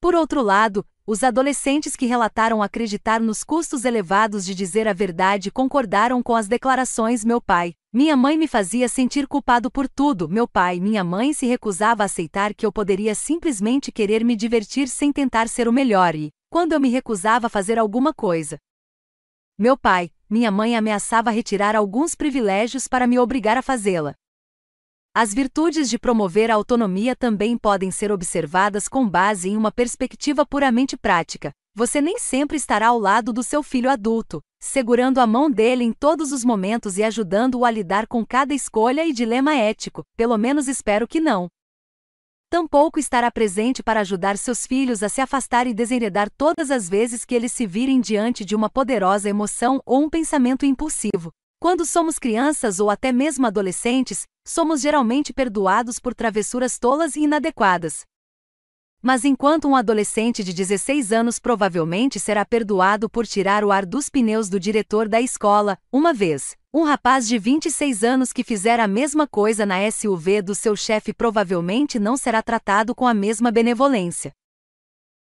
Por 0.03 0.17
outro 0.17 0.43
lado, 0.43 0.85
os 1.07 1.23
adolescentes 1.23 1.95
que 1.95 2.07
relataram 2.07 2.61
acreditar 2.61 3.21
nos 3.21 3.45
custos 3.45 3.85
elevados 3.85 4.45
de 4.45 4.53
dizer 4.53 4.89
a 4.89 4.93
verdade 4.93 5.49
concordaram 5.49 6.21
com 6.21 6.35
as 6.35 6.49
declarações 6.49 7.25
meu 7.25 7.41
pai. 7.41 7.75
Minha 7.93 8.17
mãe 8.17 8.37
me 8.37 8.49
fazia 8.49 8.89
sentir 8.89 9.29
culpado 9.29 9.71
por 9.71 9.89
tudo. 9.89 10.29
Meu 10.29 10.49
pai 10.49 10.81
minha 10.81 11.05
mãe 11.05 11.33
se 11.33 11.47
recusava 11.47 12.03
a 12.03 12.07
aceitar 12.07 12.53
que 12.53 12.67
eu 12.67 12.73
poderia 12.73 13.15
simplesmente 13.15 13.93
querer 13.93 14.25
me 14.25 14.35
divertir 14.35 14.89
sem 14.89 15.13
tentar 15.13 15.49
ser 15.49 15.69
o 15.69 15.73
melhor 15.73 16.17
e, 16.17 16.33
quando 16.51 16.73
eu 16.73 16.81
me 16.81 16.89
recusava 16.89 17.47
a 17.47 17.51
fazer 17.51 17.79
alguma 17.79 18.13
coisa. 18.13 18.59
Meu 19.57 19.79
pai, 19.79 20.11
minha 20.29 20.51
mãe 20.51 20.75
ameaçava 20.75 21.31
retirar 21.31 21.77
alguns 21.77 22.17
privilégios 22.17 22.89
para 22.89 23.07
me 23.07 23.21
obrigar 23.21 23.57
a 23.57 23.63
fazê-la. 23.63 24.17
As 25.15 25.35
virtudes 25.35 25.91
de 25.91 25.99
promover 25.99 26.51
a 26.51 26.55
autonomia 26.55 27.15
também 27.15 27.59
podem 27.59 27.91
ser 27.91 28.11
observadas 28.11 28.89
com 28.89 29.07
base 29.07 29.51
em 29.51 29.59
uma 29.59 29.71
perspectiva 29.71 30.47
puramente 30.47 30.97
prática. 30.97 31.53
Você 31.75 32.01
nem 32.01 32.19
sempre 32.19 32.57
estará 32.57 32.87
ao 32.87 32.99
lado 32.99 33.31
do 33.31 33.43
seu 33.43 33.63
filho 33.63 33.91
adulto, 33.91 34.41
segurando 34.59 35.19
a 35.19 35.27
mão 35.27 35.51
dele 35.51 35.85
em 35.85 35.93
todos 35.93 36.33
os 36.33 36.43
momentos 36.43 36.97
e 36.97 37.03
ajudando-o 37.03 37.67
a 37.67 37.71
lidar 37.71 38.07
com 38.07 38.25
cada 38.25 38.55
escolha 38.55 39.07
e 39.07 39.13
dilema 39.13 39.55
ético, 39.55 40.03
pelo 40.17 40.39
menos 40.39 40.67
espero 40.67 41.07
que 41.07 41.21
não 41.21 41.47
tampouco 42.49 42.99
estará 42.99 43.31
presente 43.31 43.83
para 43.83 44.01
ajudar 44.01 44.39
seus 44.39 44.67
filhos 44.67 45.03
a 45.03 45.11
se 45.11 45.21
afastar 45.21 45.67
e 45.67 45.75
desenredar 45.75 46.31
todas 46.39 46.71
as 46.71 46.89
vezes 46.89 47.25
que 47.25 47.35
eles 47.35 47.53
se 47.53 47.67
virem 47.67 48.01
diante 48.01 48.47
de 48.47 48.55
uma 48.55 48.71
poderosa 48.71 49.29
emoção 49.29 49.83
ou 49.85 50.05
um 50.05 50.11
pensamento 50.11 50.65
impulsivo. 50.65 51.33
Quando 51.63 51.87
somos 51.87 52.19
crianças 52.19 52.81
ou 52.81 52.91
até 52.91 53.13
mesmo 53.13 53.47
adolescentes, 53.47 54.27
somos 54.45 54.81
geralmente 54.81 55.33
perdoados 55.33 56.01
por 56.01 56.13
travessuras 56.13 56.77
tolas 56.77 57.15
e 57.15 57.21
inadequadas. 57.21 58.01
Mas 59.01 59.25
enquanto 59.25 59.69
um 59.69 59.77
adolescente 59.77 60.43
de 60.43 60.53
16 60.53 61.13
anos 61.13 61.39
provavelmente 61.39 62.19
será 62.19 62.45
perdoado 62.45 63.09
por 63.09 63.29
tirar 63.29 63.63
o 63.63 63.71
ar 63.71 63.87
dos 63.87 64.09
pneus 64.09 64.49
do 64.49 64.59
diretor 64.59 65.09
da 65.09 65.21
escola, 65.21 65.79
uma 65.93 66.13
vez, 66.13 66.57
um 66.75 66.83
rapaz 66.83 67.29
de 67.29 67.39
26 67.39 68.03
anos 68.03 68.33
que 68.33 68.43
fizer 68.43 68.81
a 68.81 68.89
mesma 68.89 69.29
coisa 69.29 69.65
na 69.65 69.89
SUV 69.89 70.43
do 70.43 70.57
seu 70.57 70.75
chefe 70.75 71.15
provavelmente 71.15 71.97
não 71.97 72.17
será 72.17 72.43
tratado 72.43 72.93
com 72.93 73.07
a 73.07 73.15
mesma 73.15 73.53
benevolência. 73.53 74.33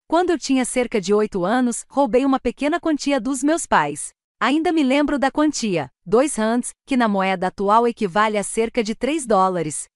Quando 0.06 0.28
eu 0.28 0.38
tinha 0.38 0.66
cerca 0.66 1.00
de 1.00 1.14
8 1.14 1.46
anos, 1.46 1.86
roubei 1.88 2.26
uma 2.26 2.38
pequena 2.38 2.78
quantia 2.78 3.18
dos 3.18 3.42
meus 3.42 3.64
pais. 3.64 4.15
Ainda 4.38 4.70
me 4.70 4.82
lembro 4.82 5.18
da 5.18 5.30
quantia, 5.30 5.90
2 6.04 6.36
rands, 6.36 6.70
que 6.86 6.94
na 6.94 7.08
moeda 7.08 7.46
atual 7.46 7.88
equivale 7.88 8.36
a 8.36 8.42
cerca 8.42 8.84
de 8.84 8.94
3 8.94 9.26
dólares. 9.26 9.86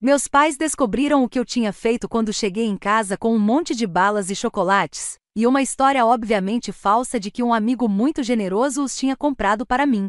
Meus 0.00 0.28
pais 0.28 0.56
descobriram 0.56 1.24
o 1.24 1.28
que 1.28 1.36
eu 1.36 1.44
tinha 1.44 1.72
feito 1.72 2.08
quando 2.08 2.32
cheguei 2.32 2.66
em 2.66 2.76
casa 2.76 3.18
com 3.18 3.34
um 3.34 3.40
monte 3.40 3.74
de 3.74 3.88
balas 3.88 4.30
e 4.30 4.36
chocolates, 4.36 5.18
e 5.34 5.48
uma 5.48 5.60
história 5.60 6.06
obviamente 6.06 6.70
falsa 6.70 7.18
de 7.18 7.28
que 7.28 7.42
um 7.42 7.52
amigo 7.52 7.88
muito 7.88 8.22
generoso 8.22 8.84
os 8.84 8.96
tinha 8.96 9.16
comprado 9.16 9.66
para 9.66 9.84
mim. 9.84 10.08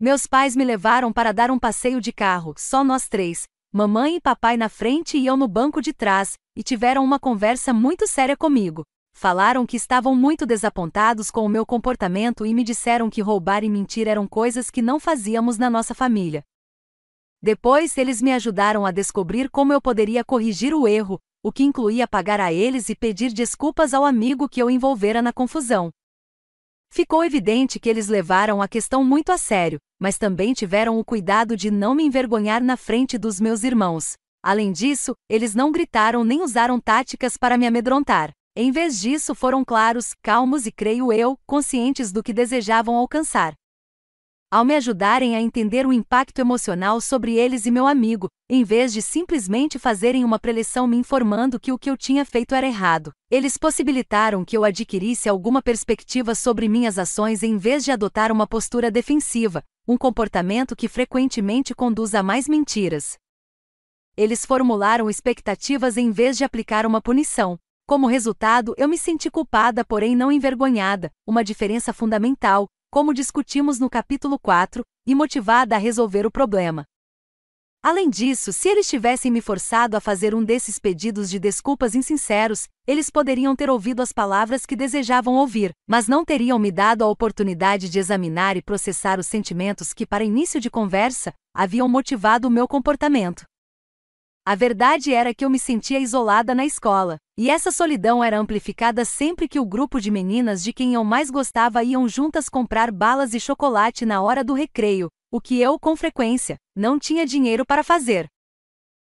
Meus 0.00 0.26
pais 0.26 0.56
me 0.56 0.64
levaram 0.64 1.12
para 1.12 1.32
dar 1.32 1.50
um 1.50 1.58
passeio 1.58 2.00
de 2.00 2.10
carro, 2.10 2.54
só 2.56 2.82
nós 2.82 3.06
três, 3.06 3.44
mamãe 3.70 4.16
e 4.16 4.20
papai 4.20 4.56
na 4.56 4.70
frente 4.70 5.18
e 5.18 5.26
eu 5.26 5.36
no 5.36 5.46
banco 5.46 5.82
de 5.82 5.92
trás, 5.92 6.38
e 6.56 6.62
tiveram 6.62 7.04
uma 7.04 7.20
conversa 7.20 7.70
muito 7.74 8.06
séria 8.06 8.34
comigo. 8.34 8.82
Falaram 9.20 9.66
que 9.66 9.76
estavam 9.76 10.16
muito 10.16 10.46
desapontados 10.46 11.30
com 11.30 11.44
o 11.44 11.48
meu 11.50 11.66
comportamento 11.66 12.46
e 12.46 12.54
me 12.54 12.64
disseram 12.64 13.10
que 13.10 13.20
roubar 13.20 13.62
e 13.62 13.68
mentir 13.68 14.08
eram 14.08 14.26
coisas 14.26 14.70
que 14.70 14.80
não 14.80 14.98
fazíamos 14.98 15.58
na 15.58 15.68
nossa 15.68 15.94
família. 15.94 16.42
Depois 17.42 17.98
eles 17.98 18.22
me 18.22 18.32
ajudaram 18.32 18.86
a 18.86 18.90
descobrir 18.90 19.50
como 19.50 19.74
eu 19.74 19.80
poderia 19.82 20.24
corrigir 20.24 20.72
o 20.72 20.88
erro, 20.88 21.20
o 21.42 21.52
que 21.52 21.62
incluía 21.62 22.08
pagar 22.08 22.40
a 22.40 22.50
eles 22.50 22.88
e 22.88 22.96
pedir 22.96 23.30
desculpas 23.30 23.92
ao 23.92 24.06
amigo 24.06 24.48
que 24.48 24.62
eu 24.62 24.70
envolvera 24.70 25.20
na 25.20 25.34
confusão. 25.34 25.90
Ficou 26.90 27.22
evidente 27.22 27.78
que 27.78 27.90
eles 27.90 28.08
levaram 28.08 28.62
a 28.62 28.66
questão 28.66 29.04
muito 29.04 29.32
a 29.32 29.36
sério, 29.36 29.78
mas 30.00 30.16
também 30.16 30.54
tiveram 30.54 30.98
o 30.98 31.04
cuidado 31.04 31.58
de 31.58 31.70
não 31.70 31.94
me 31.94 32.04
envergonhar 32.04 32.64
na 32.64 32.74
frente 32.78 33.18
dos 33.18 33.38
meus 33.38 33.64
irmãos. 33.64 34.14
Além 34.42 34.72
disso, 34.72 35.12
eles 35.28 35.54
não 35.54 35.70
gritaram 35.70 36.24
nem 36.24 36.40
usaram 36.40 36.80
táticas 36.80 37.36
para 37.36 37.58
me 37.58 37.66
amedrontar. 37.66 38.32
Em 38.62 38.70
vez 38.70 39.00
disso, 39.00 39.34
foram 39.34 39.64
claros, 39.64 40.12
calmos 40.20 40.66
e, 40.66 40.70
creio 40.70 41.10
eu, 41.10 41.34
conscientes 41.46 42.12
do 42.12 42.22
que 42.22 42.30
desejavam 42.30 42.94
alcançar 42.94 43.54
ao 44.50 44.66
me 44.66 44.74
ajudarem 44.74 45.34
a 45.34 45.40
entender 45.40 45.86
o 45.86 45.92
impacto 45.94 46.40
emocional 46.40 47.00
sobre 47.00 47.36
eles 47.36 47.64
e 47.64 47.70
meu 47.70 47.86
amigo, 47.86 48.28
em 48.50 48.62
vez 48.64 48.92
de 48.92 49.00
simplesmente 49.00 49.78
fazerem 49.78 50.24
uma 50.24 50.38
preleção 50.38 50.86
me 50.86 50.96
informando 50.98 51.58
que 51.58 51.72
o 51.72 51.78
que 51.78 51.88
eu 51.88 51.96
tinha 51.96 52.22
feito 52.22 52.54
era 52.54 52.66
errado. 52.66 53.12
Eles 53.30 53.56
possibilitaram 53.56 54.44
que 54.44 54.56
eu 54.56 54.64
adquirisse 54.64 55.26
alguma 55.26 55.62
perspectiva 55.62 56.34
sobre 56.34 56.68
minhas 56.68 56.98
ações 56.98 57.42
em 57.42 57.56
vez 57.56 57.82
de 57.82 57.92
adotar 57.92 58.30
uma 58.30 58.46
postura 58.46 58.90
defensiva, 58.90 59.64
um 59.88 59.96
comportamento 59.96 60.76
que 60.76 60.86
frequentemente 60.86 61.74
conduz 61.74 62.14
a 62.14 62.22
mais 62.22 62.46
mentiras. 62.46 63.16
Eles 64.16 64.44
formularam 64.44 65.08
expectativas 65.08 65.96
em 65.96 66.10
vez 66.10 66.36
de 66.36 66.44
aplicar 66.44 66.84
uma 66.84 67.00
punição. 67.00 67.58
Como 67.90 68.06
resultado, 68.06 68.72
eu 68.78 68.88
me 68.88 68.96
senti 68.96 69.28
culpada, 69.28 69.84
porém 69.84 70.14
não 70.14 70.30
envergonhada, 70.30 71.10
uma 71.26 71.42
diferença 71.42 71.92
fundamental, 71.92 72.68
como 72.88 73.12
discutimos 73.12 73.80
no 73.80 73.90
capítulo 73.90 74.38
4, 74.38 74.84
e 75.08 75.12
motivada 75.12 75.74
a 75.74 75.78
resolver 75.78 76.24
o 76.24 76.30
problema. 76.30 76.84
Além 77.82 78.08
disso, 78.08 78.52
se 78.52 78.68
eles 78.68 78.88
tivessem 78.88 79.28
me 79.28 79.40
forçado 79.40 79.96
a 79.96 80.00
fazer 80.00 80.36
um 80.36 80.44
desses 80.44 80.78
pedidos 80.78 81.28
de 81.28 81.40
desculpas 81.40 81.96
insinceros, 81.96 82.68
eles 82.86 83.10
poderiam 83.10 83.56
ter 83.56 83.68
ouvido 83.68 84.02
as 84.02 84.12
palavras 84.12 84.64
que 84.64 84.76
desejavam 84.76 85.34
ouvir, 85.34 85.72
mas 85.84 86.06
não 86.06 86.24
teriam 86.24 86.60
me 86.60 86.70
dado 86.70 87.02
a 87.02 87.08
oportunidade 87.08 87.88
de 87.88 87.98
examinar 87.98 88.56
e 88.56 88.62
processar 88.62 89.18
os 89.18 89.26
sentimentos 89.26 89.92
que, 89.92 90.06
para 90.06 90.22
início 90.22 90.60
de 90.60 90.70
conversa, 90.70 91.34
haviam 91.52 91.88
motivado 91.88 92.46
o 92.46 92.50
meu 92.52 92.68
comportamento. 92.68 93.49
A 94.50 94.56
verdade 94.56 95.14
era 95.14 95.32
que 95.32 95.44
eu 95.44 95.48
me 95.48 95.60
sentia 95.60 96.00
isolada 96.00 96.56
na 96.56 96.66
escola, 96.66 97.18
e 97.38 97.48
essa 97.48 97.70
solidão 97.70 98.24
era 98.24 98.36
amplificada 98.36 99.04
sempre 99.04 99.46
que 99.46 99.60
o 99.60 99.64
grupo 99.64 100.00
de 100.00 100.10
meninas 100.10 100.60
de 100.60 100.72
quem 100.72 100.92
eu 100.92 101.04
mais 101.04 101.30
gostava 101.30 101.84
iam 101.84 102.08
juntas 102.08 102.48
comprar 102.48 102.90
balas 102.90 103.32
e 103.32 103.38
chocolate 103.38 104.04
na 104.04 104.20
hora 104.20 104.42
do 104.42 104.52
recreio, 104.52 105.08
o 105.30 105.40
que 105.40 105.60
eu, 105.60 105.78
com 105.78 105.94
frequência, 105.94 106.56
não 106.74 106.98
tinha 106.98 107.24
dinheiro 107.24 107.64
para 107.64 107.84
fazer. 107.84 108.26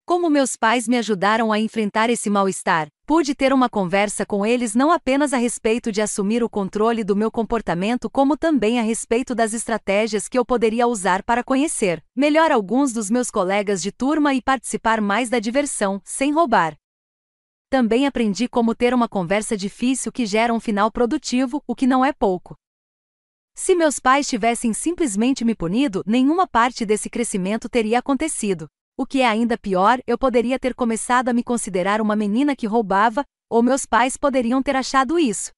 Como 0.05 0.29
meus 0.29 0.55
pais 0.55 0.87
me 0.87 0.99
ajudaram 0.99 1.51
a 1.51 1.59
enfrentar 1.59 2.11
esse 2.11 2.29
mal-estar, 2.29 2.89
pude 3.13 3.35
ter 3.35 3.53
uma 3.53 3.69
conversa 3.69 4.25
com 4.25 4.47
eles 4.47 4.75
não 4.75 4.91
apenas 4.91 5.35
a 5.35 5.37
respeito 5.37 5.93
de 5.93 6.01
assumir 6.01 6.43
o 6.43 6.49
controle 6.49 7.05
do 7.05 7.15
meu 7.15 7.31
comportamento, 7.31 8.09
como 8.09 8.39
também 8.39 8.81
a 8.81 8.83
respeito 8.83 9.35
das 9.35 9.53
estratégias 9.53 10.29
que 10.29 10.39
eu 10.39 10.47
poderia 10.47 10.87
usar 10.87 11.23
para 11.23 11.45
conhecer 11.45 12.03
melhor 12.17 12.51
alguns 12.51 12.91
dos 12.91 13.11
meus 13.11 13.31
colegas 13.31 13.83
de 13.83 13.93
turma 13.93 14.33
e 14.33 14.41
participar 14.41 15.03
mais 15.03 15.29
da 15.29 15.39
diversão, 15.39 16.01
sem 16.03 16.33
roubar. 16.33 16.75
Também 17.69 18.07
aprendi 18.07 18.49
como 18.49 18.75
ter 18.75 18.95
uma 18.95 19.07
conversa 19.07 19.59
difícil 19.59 20.11
que 20.11 20.25
gera 20.25 20.55
um 20.55 20.59
final 20.59 20.91
produtivo, 20.91 21.63
o 21.67 21.75
que 21.75 21.87
não 21.87 22.03
é 22.03 22.15
pouco. 22.15 22.57
Se 23.55 23.75
meus 23.75 24.01
pais 24.01 24.27
tivessem 24.27 24.73
simplesmente 24.73 25.45
me 25.45 25.55
punido, 25.55 26.03
nenhuma 26.07 26.47
parte 26.47 26.87
desse 26.87 27.11
crescimento 27.11 27.69
teria 27.69 27.99
acontecido. 27.99 28.71
O 28.97 29.07
que 29.07 29.21
é 29.21 29.27
ainda 29.27 29.57
pior, 29.57 30.01
eu 30.07 30.19
poderia 30.19 30.59
ter 30.59 30.75
começado 30.75 31.29
a 31.29 31.33
me 31.33 31.43
considerar 31.43 32.01
uma 32.01 32.15
menina 32.15 32.55
que 32.55 32.67
roubava, 32.67 33.25
ou 33.51 33.63
meus 33.63 33.87
pais 33.87 34.17
poderiam 34.17 34.63
ter 34.63 34.77
achado 34.77 35.19
isso. 35.19 35.51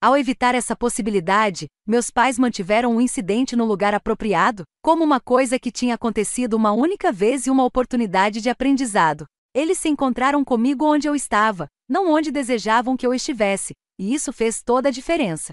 Ao 0.00 0.16
evitar 0.16 0.52
essa 0.56 0.74
possibilidade, 0.74 1.68
meus 1.86 2.10
pais 2.10 2.36
mantiveram 2.36 2.90
o 2.90 2.96
um 2.96 3.00
incidente 3.00 3.54
no 3.54 3.64
lugar 3.64 3.94
apropriado, 3.94 4.64
como 4.82 5.04
uma 5.04 5.20
coisa 5.20 5.60
que 5.60 5.70
tinha 5.70 5.94
acontecido 5.94 6.54
uma 6.54 6.72
única 6.72 7.12
vez 7.12 7.46
e 7.46 7.50
uma 7.50 7.64
oportunidade 7.64 8.40
de 8.40 8.50
aprendizado. 8.50 9.24
Eles 9.54 9.78
se 9.78 9.88
encontraram 9.88 10.44
comigo 10.44 10.84
onde 10.84 11.08
eu 11.08 11.14
estava, 11.14 11.68
não 11.88 12.10
onde 12.10 12.32
desejavam 12.32 12.96
que 12.96 13.06
eu 13.06 13.14
estivesse, 13.14 13.74
e 13.96 14.12
isso 14.12 14.32
fez 14.32 14.60
toda 14.60 14.88
a 14.88 14.92
diferença. 14.92 15.52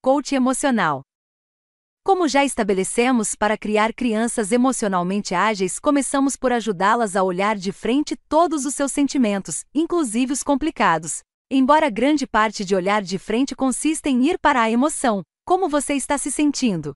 Coach 0.00 0.34
emocional. 0.34 1.02
Como 2.10 2.26
já 2.26 2.44
estabelecemos, 2.44 3.36
para 3.36 3.56
criar 3.56 3.94
crianças 3.94 4.50
emocionalmente 4.50 5.32
ágeis, 5.32 5.78
começamos 5.78 6.34
por 6.34 6.52
ajudá-las 6.52 7.14
a 7.14 7.22
olhar 7.22 7.54
de 7.54 7.70
frente 7.70 8.16
todos 8.28 8.66
os 8.66 8.74
seus 8.74 8.90
sentimentos, 8.90 9.64
inclusive 9.72 10.32
os 10.32 10.42
complicados. 10.42 11.20
Embora 11.48 11.88
grande 11.88 12.26
parte 12.26 12.64
de 12.64 12.74
olhar 12.74 13.00
de 13.00 13.16
frente 13.16 13.54
consista 13.54 14.08
em 14.08 14.26
ir 14.26 14.40
para 14.40 14.60
a 14.60 14.68
emoção, 14.68 15.22
como 15.46 15.68
você 15.68 15.94
está 15.94 16.18
se 16.18 16.32
sentindo? 16.32 16.94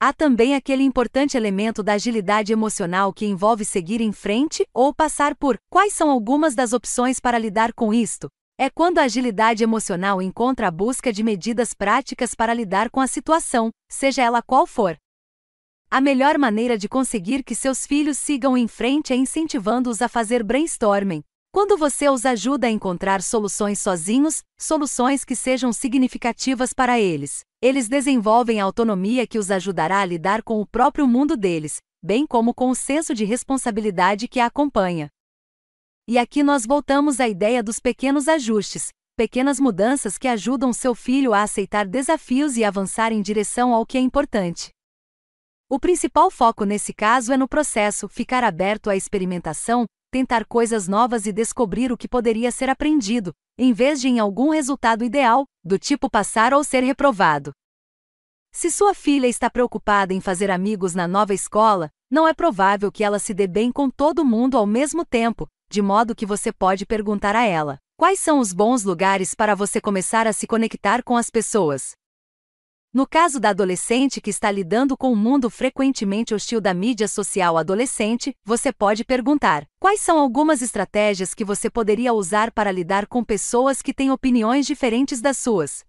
Há 0.00 0.14
também 0.14 0.54
aquele 0.54 0.82
importante 0.82 1.36
elemento 1.36 1.82
da 1.82 1.92
agilidade 1.92 2.54
emocional 2.54 3.12
que 3.12 3.26
envolve 3.26 3.66
seguir 3.66 4.00
em 4.00 4.12
frente 4.12 4.66
ou 4.72 4.94
passar 4.94 5.36
por 5.36 5.58
quais 5.68 5.92
são 5.92 6.10
algumas 6.10 6.54
das 6.54 6.72
opções 6.72 7.20
para 7.20 7.36
lidar 7.36 7.70
com 7.74 7.92
isto. 7.92 8.30
É 8.58 8.70
quando 8.70 8.96
a 8.96 9.02
agilidade 9.02 9.62
emocional 9.62 10.22
encontra 10.22 10.68
a 10.68 10.70
busca 10.70 11.12
de 11.12 11.22
medidas 11.22 11.74
práticas 11.74 12.34
para 12.34 12.54
lidar 12.54 12.88
com 12.88 13.02
a 13.02 13.06
situação, 13.06 13.70
seja 13.88 14.22
ela 14.22 14.42
qual 14.42 14.66
for. 14.66 14.96
A 15.90 16.00
melhor 16.00 16.36
maneira 16.36 16.76
de 16.76 16.88
conseguir 16.88 17.44
que 17.44 17.54
seus 17.54 17.86
filhos 17.86 18.18
sigam 18.18 18.56
em 18.56 18.66
frente 18.66 19.12
é 19.12 19.16
incentivando-os 19.16 20.02
a 20.02 20.08
fazer 20.08 20.42
brainstorming. 20.42 21.22
Quando 21.52 21.78
você 21.78 22.08
os 22.08 22.26
ajuda 22.26 22.66
a 22.66 22.70
encontrar 22.70 23.22
soluções 23.22 23.78
sozinhos, 23.78 24.42
soluções 24.58 25.24
que 25.24 25.34
sejam 25.34 25.72
significativas 25.72 26.72
para 26.72 27.00
eles, 27.00 27.44
eles 27.62 27.88
desenvolvem 27.88 28.60
a 28.60 28.64
autonomia 28.64 29.26
que 29.26 29.38
os 29.38 29.50
ajudará 29.50 30.00
a 30.00 30.04
lidar 30.04 30.42
com 30.42 30.60
o 30.60 30.66
próprio 30.66 31.06
mundo 31.06 31.36
deles, 31.36 31.80
bem 32.02 32.26
como 32.26 32.52
com 32.52 32.68
o 32.68 32.74
senso 32.74 33.14
de 33.14 33.24
responsabilidade 33.24 34.28
que 34.28 34.38
a 34.38 34.46
acompanha. 34.46 35.08
E 36.06 36.18
aqui 36.18 36.42
nós 36.42 36.66
voltamos 36.66 37.20
à 37.20 37.28
ideia 37.28 37.62
dos 37.62 37.80
pequenos 37.80 38.28
ajustes, 38.28 38.90
pequenas 39.16 39.58
mudanças 39.58 40.18
que 40.18 40.28
ajudam 40.28 40.74
seu 40.74 40.94
filho 40.94 41.32
a 41.32 41.42
aceitar 41.42 41.86
desafios 41.86 42.58
e 42.58 42.64
avançar 42.64 43.12
em 43.12 43.22
direção 43.22 43.72
ao 43.72 43.86
que 43.86 43.96
é 43.96 44.00
importante. 44.00 44.68
O 45.70 45.80
principal 45.80 46.30
foco 46.30 46.64
nesse 46.64 46.92
caso 46.92 47.32
é 47.32 47.36
no 47.36 47.48
processo, 47.48 48.08
ficar 48.08 48.44
aberto 48.44 48.90
à 48.90 48.94
experimentação, 48.94 49.86
tentar 50.12 50.44
coisas 50.44 50.86
novas 50.86 51.26
e 51.26 51.32
descobrir 51.32 51.90
o 51.90 51.96
que 51.96 52.06
poderia 52.06 52.50
ser 52.50 52.68
aprendido, 52.68 53.32
em 53.58 53.72
vez 53.72 54.00
de 54.00 54.08
em 54.08 54.18
algum 54.18 54.50
resultado 54.50 55.02
ideal, 55.02 55.46
do 55.64 55.78
tipo 55.78 56.10
passar 56.10 56.52
ou 56.52 56.62
ser 56.62 56.84
reprovado. 56.84 57.52
Se 58.52 58.70
sua 58.70 58.94
filha 58.94 59.26
está 59.26 59.50
preocupada 59.50 60.12
em 60.12 60.20
fazer 60.20 60.50
amigos 60.50 60.94
na 60.94 61.08
nova 61.08 61.34
escola, 61.34 61.90
não 62.10 62.28
é 62.28 62.34
provável 62.34 62.92
que 62.92 63.02
ela 63.02 63.18
se 63.18 63.34
dê 63.34 63.46
bem 63.46 63.72
com 63.72 63.90
todo 63.90 64.24
mundo 64.24 64.56
ao 64.56 64.66
mesmo 64.66 65.04
tempo, 65.04 65.48
de 65.70 65.82
modo 65.82 66.14
que 66.14 66.24
você 66.26 66.52
pode 66.52 66.86
perguntar 66.86 67.34
a 67.34 67.44
ela: 67.44 67.78
quais 67.96 68.20
são 68.20 68.38
os 68.38 68.52
bons 68.52 68.84
lugares 68.84 69.34
para 69.34 69.54
você 69.54 69.80
começar 69.80 70.26
a 70.26 70.32
se 70.32 70.46
conectar 70.46 71.02
com 71.02 71.16
as 71.16 71.30
pessoas? 71.30 71.92
No 72.92 73.06
caso 73.06 73.40
da 73.40 73.50
adolescente 73.50 74.20
que 74.20 74.30
está 74.30 74.50
lidando 74.50 74.96
com 74.96 75.08
o 75.08 75.12
um 75.12 75.16
mundo 75.16 75.50
frequentemente 75.50 76.34
hostil 76.34 76.60
da 76.60 76.72
mídia 76.72 77.08
social 77.08 77.56
adolescente, 77.56 78.34
você 78.44 78.72
pode 78.72 79.04
perguntar: 79.04 79.66
quais 79.80 80.00
são 80.00 80.18
algumas 80.18 80.62
estratégias 80.62 81.34
que 81.34 81.44
você 81.44 81.68
poderia 81.68 82.12
usar 82.12 82.52
para 82.52 82.70
lidar 82.70 83.06
com 83.06 83.24
pessoas 83.24 83.82
que 83.82 83.92
têm 83.92 84.10
opiniões 84.10 84.66
diferentes 84.66 85.20
das 85.20 85.36
suas? 85.36 85.84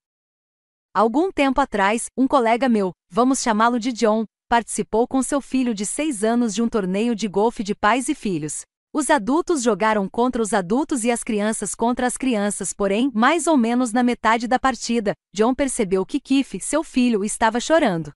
Algum 0.94 1.32
tempo 1.32 1.62
atrás, 1.62 2.08
um 2.18 2.28
colega 2.28 2.68
meu, 2.68 2.92
vamos 3.10 3.42
chamá-lo 3.42 3.80
de 3.80 3.94
John, 3.94 4.26
participou 4.50 5.08
com 5.08 5.22
seu 5.22 5.40
filho 5.40 5.74
de 5.74 5.86
seis 5.86 6.24
anos 6.24 6.56
de 6.56 6.62
um 6.62 6.68
torneio 6.68 7.16
de 7.16 7.28
golfe 7.28 7.64
de 7.64 7.76
pais 7.76 8.10
e 8.10 8.16
filhos. 8.16 8.64
Os 8.94 9.10
adultos 9.10 9.62
jogaram 9.62 10.08
contra 10.08 10.42
os 10.42 10.54
adultos 10.54 11.04
e 11.04 11.12
as 11.12 11.24
crianças 11.24 11.76
contra 11.76 12.08
as 12.08 12.18
crianças, 12.18 12.74
porém, 12.74 13.12
mais 13.14 13.46
ou 13.46 13.58
menos 13.58 13.92
na 13.92 14.02
metade 14.02 14.48
da 14.48 14.58
partida, 14.58 15.14
John 15.34 15.54
percebeu 15.54 16.06
que 16.06 16.20
Keith, 16.20 16.60
seu 16.62 16.84
filho, 16.84 17.24
estava 17.24 17.60
chorando. 17.60 18.12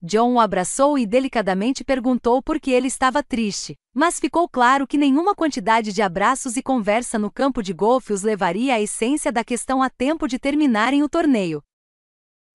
John 0.00 0.34
o 0.34 0.40
abraçou 0.40 0.96
e 0.96 1.04
delicadamente 1.04 1.82
perguntou 1.82 2.40
por 2.40 2.60
que 2.60 2.70
ele 2.70 2.86
estava 2.86 3.22
triste, 3.22 3.74
mas 3.92 4.20
ficou 4.20 4.48
claro 4.48 4.86
que 4.86 4.96
nenhuma 4.96 5.34
quantidade 5.34 5.92
de 5.92 6.02
abraços 6.02 6.56
e 6.56 6.62
conversa 6.62 7.18
no 7.18 7.32
campo 7.32 7.62
de 7.62 7.72
golfe 7.72 8.12
os 8.12 8.22
levaria 8.22 8.74
à 8.74 8.80
essência 8.80 9.32
da 9.32 9.42
questão 9.42 9.82
a 9.82 9.90
tempo 9.90 10.28
de 10.28 10.38
terminarem 10.38 11.02
o 11.02 11.08
torneio. 11.08 11.62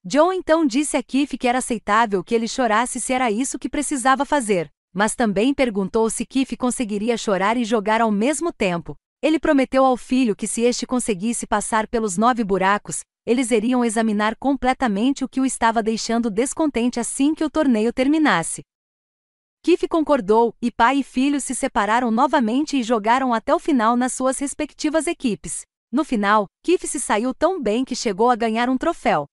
John 0.05 0.31
então 0.31 0.65
disse 0.65 0.95
a 0.95 1.03
Keith 1.03 1.37
que 1.37 1.47
era 1.47 1.57
aceitável 1.57 2.23
que 2.23 2.33
ele 2.33 2.47
chorasse 2.47 2.99
se 3.01 3.11
era 3.11 3.29
isso 3.29 3.59
que 3.59 3.69
precisava 3.69 4.23
fazer, 4.23 4.69
mas 4.93 5.15
também 5.15 5.53
perguntou 5.53 6.09
se 6.09 6.25
Kif 6.25 6.55
conseguiria 6.55 7.17
chorar 7.17 7.57
e 7.57 7.65
jogar 7.65 7.99
ao 7.99 8.11
mesmo 8.11 8.53
tempo. 8.53 8.95
Ele 9.21 9.39
prometeu 9.39 9.85
ao 9.85 9.97
filho 9.97 10.35
que 10.35 10.45
se 10.45 10.61
este 10.61 10.85
conseguisse 10.85 11.47
passar 11.47 11.87
pelos 11.87 12.17
nove 12.17 12.43
buracos, 12.43 12.99
eles 13.25 13.51
iriam 13.51 13.83
examinar 13.83 14.35
completamente 14.35 15.23
o 15.23 15.29
que 15.29 15.39
o 15.39 15.45
estava 15.45 15.81
deixando 15.81 16.29
descontente 16.29 16.99
assim 16.99 17.33
que 17.33 17.43
o 17.43 17.49
torneio 17.49 17.93
terminasse. 17.93 18.61
Kif 19.63 19.87
concordou, 19.87 20.53
e 20.61 20.69
pai 20.69 20.97
e 20.97 21.03
filho 21.03 21.39
se 21.39 21.55
separaram 21.55 22.11
novamente 22.11 22.77
e 22.77 22.83
jogaram 22.83 23.33
até 23.33 23.55
o 23.55 23.59
final 23.59 23.95
nas 23.95 24.11
suas 24.11 24.37
respectivas 24.37 25.07
equipes. 25.07 25.61
No 25.89 26.03
final, 26.03 26.47
Kif 26.63 26.85
se 26.85 26.99
saiu 26.99 27.33
tão 27.33 27.61
bem 27.61 27.85
que 27.85 27.95
chegou 27.95 28.29
a 28.29 28.35
ganhar 28.35 28.69
um 28.69 28.77
troféu. 28.77 29.25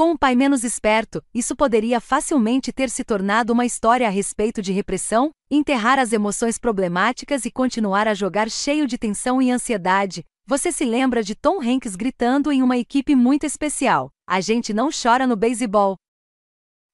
Com 0.00 0.12
um 0.12 0.16
pai 0.16 0.34
menos 0.34 0.64
esperto, 0.64 1.22
isso 1.34 1.54
poderia 1.54 2.00
facilmente 2.00 2.72
ter 2.72 2.88
se 2.88 3.04
tornado 3.04 3.52
uma 3.52 3.66
história 3.66 4.06
a 4.06 4.10
respeito 4.10 4.62
de 4.62 4.72
repressão, 4.72 5.30
enterrar 5.50 5.98
as 5.98 6.14
emoções 6.14 6.56
problemáticas 6.56 7.44
e 7.44 7.50
continuar 7.50 8.08
a 8.08 8.14
jogar 8.14 8.50
cheio 8.50 8.86
de 8.86 8.96
tensão 8.96 9.42
e 9.42 9.50
ansiedade. 9.50 10.24
Você 10.46 10.72
se 10.72 10.86
lembra 10.86 11.22
de 11.22 11.34
Tom 11.34 11.60
Hanks 11.60 11.96
gritando 11.96 12.50
em 12.50 12.62
uma 12.62 12.78
equipe 12.78 13.14
muito 13.14 13.44
especial: 13.44 14.10
A 14.26 14.40
gente 14.40 14.72
não 14.72 14.88
chora 14.88 15.26
no 15.26 15.36
beisebol. 15.36 15.98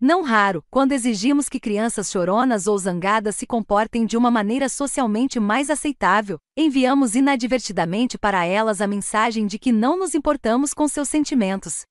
Não 0.01 0.23
raro, 0.23 0.65
quando 0.69 0.91
exigimos 0.91 1.49
que 1.49 1.61
crianças 1.61 2.11
choronas 2.11 2.67
ou 2.67 2.77
zangadas 2.77 3.37
se 3.37 3.47
comportem 3.47 4.05
de 4.05 4.17
uma 4.17 4.33
maneira 4.33 4.69
socialmente 4.69 5.39
mais 5.39 5.71
aceitável, 5.71 6.39
enviamos 6.57 7.15
inadvertidamente 7.15 8.19
para 8.19 8.45
elas 8.45 8.81
a 8.81 8.87
mensagem 8.89 9.47
de 9.47 9.61
que 9.61 9.71
não 9.71 9.97
nos 9.97 10.13
importamos 10.13 10.75
com 10.75 10.89
seus 10.89 11.09
sentimentos. 11.09 11.85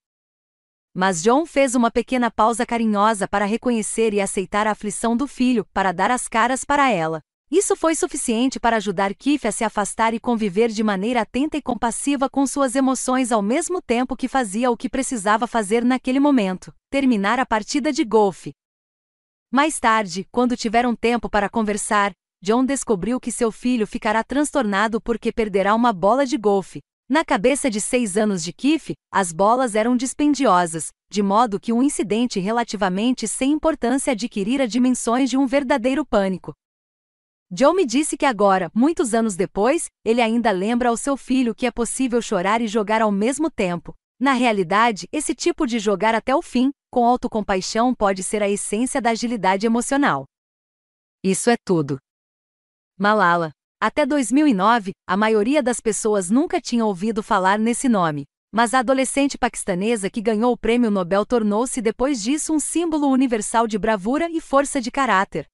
Mas 0.98 1.22
John 1.22 1.46
fez 1.46 1.76
uma 1.76 1.92
pequena 1.92 2.32
pausa 2.32 2.66
carinhosa 2.66 3.28
para 3.28 3.44
reconhecer 3.44 4.14
e 4.14 4.22
aceitar 4.22 4.66
a 4.66 4.72
aflição 4.72 5.18
do 5.18 5.28
filho, 5.28 5.68
para 5.74 5.92
dar 5.92 6.10
as 6.10 6.26
caras 6.26 6.64
para 6.64 6.90
ela. 6.90 7.20
Isso 7.52 7.76
foi 7.76 7.96
suficiente 7.96 8.62
para 8.62 8.78
ajudar 8.78 9.14
Keith 9.14 9.46
a 9.46 9.52
se 9.52 9.66
afastar 9.66 10.14
e 10.14 10.22
conviver 10.22 10.70
de 10.70 10.82
maneira 10.82 11.24
atenta 11.24 11.58
e 11.58 11.62
compassiva 11.62 12.30
com 12.30 12.48
suas 12.48 12.76
emoções 12.76 13.34
ao 13.34 13.42
mesmo 13.42 13.82
tempo 13.82 14.16
que 14.16 14.30
fazia 14.30 14.72
o 14.72 14.78
que 14.78 14.88
precisava 14.88 15.46
fazer 15.46 15.84
naquele 15.84 16.20
momento 16.20 16.74
terminar 16.90 17.42
a 17.42 17.46
partida 17.46 17.92
de 17.92 18.06
golfe. 18.06 18.54
Mais 19.52 19.78
tarde, 19.82 20.26
quando 20.32 20.56
tiveram 20.56 20.96
tempo 20.96 21.30
para 21.30 21.50
conversar, 21.50 22.14
John 22.42 22.64
descobriu 22.64 23.20
que 23.20 23.34
seu 23.34 23.52
filho 23.52 23.86
ficará 23.86 24.24
transtornado 24.24 25.02
porque 25.02 25.30
perderá 25.30 25.76
uma 25.76 25.92
bola 25.92 26.26
de 26.26 26.38
golfe, 26.38 26.80
na 27.08 27.24
cabeça 27.24 27.70
de 27.70 27.80
seis 27.80 28.18
anos 28.18 28.44
de 28.44 28.52
Keith, 28.52 28.94
as 29.12 29.32
bolas 29.32 29.76
eram 29.76 29.96
dispendiosas, 29.96 30.90
de 31.08 31.22
modo 31.22 31.60
que 31.60 31.72
um 31.72 31.84
incidente 31.84 32.40
relativamente 32.40 33.28
sem 33.28 33.52
importância 33.52 34.14
adquirira 34.14 34.68
dimensões 34.68 35.30
de 35.30 35.38
um 35.38 35.46
verdadeiro 35.46 36.04
pânico. 36.04 36.52
John 37.52 37.74
me 37.74 37.86
disse 37.86 38.18
que 38.18 38.26
agora, 38.26 38.72
muitos 38.74 39.14
anos 39.14 39.36
depois, 39.36 39.88
ele 40.04 40.20
ainda 40.20 40.50
lembra 40.50 40.90
ao 40.90 40.98
seu 40.98 41.16
filho 41.16 41.54
que 41.54 41.68
é 41.68 41.72
possível 41.72 42.20
chorar 42.24 42.60
e 42.60 42.68
jogar 42.68 43.04
ao 43.04 43.12
mesmo 43.12 43.52
tempo. 43.52 43.94
Na 44.20 44.34
realidade, 44.34 45.08
esse 45.12 45.36
tipo 45.36 45.68
de 45.68 45.78
jogar 45.78 46.16
até 46.16 46.36
o 46.36 46.42
fim, 46.42 46.72
com 46.92 47.06
autocompaixão, 47.06 47.94
pode 47.94 48.24
ser 48.24 48.42
a 48.42 48.50
essência 48.50 49.00
da 49.00 49.12
agilidade 49.12 49.68
emocional. 49.68 50.26
Isso 51.24 51.52
é 51.52 51.56
tudo. 51.64 52.00
Malala 52.98 53.52
até 53.86 54.04
2009, 54.04 54.94
a 55.08 55.16
maioria 55.16 55.62
das 55.62 55.80
pessoas 55.80 56.32
nunca 56.32 56.60
tinha 56.60 56.84
ouvido 56.84 57.22
falar 57.22 57.60
nesse 57.60 57.88
nome. 57.88 58.26
Mas 58.52 58.74
a 58.74 58.80
adolescente 58.80 59.38
paquistanesa 59.38 60.10
que 60.10 60.24
ganhou 60.24 60.52
o 60.52 60.58
prêmio 60.58 60.90
Nobel 60.90 61.24
tornou-se 61.24 61.80
depois 61.84 62.20
disso 62.20 62.52
um 62.52 62.60
símbolo 62.60 63.08
universal 63.10 63.68
de 63.68 63.78
bravura 63.78 64.28
e 64.28 64.42
força 64.42 64.82
de 64.82 64.90
caráter. 64.90 65.46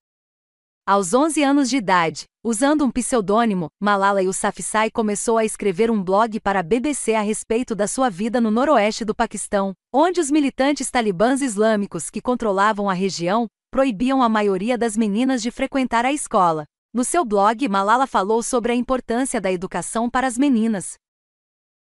Aos 0.87 1.13
11 1.13 1.43
anos 1.43 1.69
de 1.69 1.75
idade, 1.75 2.23
usando 2.41 2.85
um 2.85 2.89
pseudônimo, 2.89 3.67
Malala 3.77 4.23
Yousafzai 4.23 4.89
começou 4.89 5.37
a 5.37 5.43
escrever 5.43 5.91
um 5.91 6.01
blog 6.01 6.39
para 6.39 6.61
a 6.61 6.63
BBC 6.63 7.13
a 7.13 7.21
respeito 7.21 7.75
da 7.75 7.85
sua 7.85 8.09
vida 8.09 8.39
no 8.39 8.49
noroeste 8.49 9.03
do 9.03 9.13
Paquistão, 9.13 9.73
onde 9.93 10.21
os 10.21 10.31
militantes 10.31 10.89
talibãs 10.89 11.41
islâmicos 11.41 12.09
que 12.09 12.21
controlavam 12.21 12.89
a 12.89 12.93
região 12.93 13.47
proibiam 13.69 14.23
a 14.23 14.29
maioria 14.29 14.77
das 14.77 14.95
meninas 14.95 15.41
de 15.41 15.51
frequentar 15.51 16.05
a 16.05 16.13
escola. 16.13 16.63
No 16.93 17.05
seu 17.05 17.23
blog, 17.23 17.69
Malala 17.69 18.05
falou 18.05 18.43
sobre 18.43 18.73
a 18.73 18.75
importância 18.75 19.39
da 19.39 19.49
educação 19.49 20.09
para 20.09 20.27
as 20.27 20.37
meninas. 20.37 20.95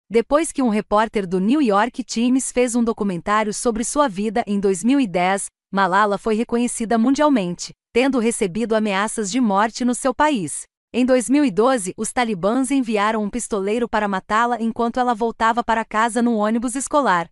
Depois 0.09 0.51
que 0.51 0.63
um 0.63 0.71
repórter 0.71 1.27
do 1.27 1.39
New 1.39 1.61
York 1.61 2.03
Times 2.03 2.51
fez 2.51 2.75
um 2.75 2.83
documentário 2.83 3.53
sobre 3.53 3.85
sua 3.85 4.09
vida 4.09 4.43
em 4.47 4.59
2010, 4.59 5.49
Malala 5.71 6.17
foi 6.17 6.35
reconhecida 6.35 6.97
mundialmente, 6.97 7.75
tendo 7.93 8.19
recebido 8.19 8.75
ameaças 8.75 9.31
de 9.31 9.43
morte 9.43 9.85
no 9.85 9.95
seu 9.95 10.15
país. 10.15 10.63
Em 10.91 11.05
2012, 11.05 11.93
os 11.99 12.11
talibãs 12.11 12.71
enviaram 12.71 13.23
um 13.23 13.29
pistoleiro 13.29 13.87
para 13.87 14.09
matá-la 14.09 14.63
enquanto 14.63 14.99
ela 14.99 15.15
voltava 15.15 15.63
para 15.63 15.85
casa 15.85 16.23
no 16.23 16.37
ônibus 16.37 16.75
escolar. 16.75 17.29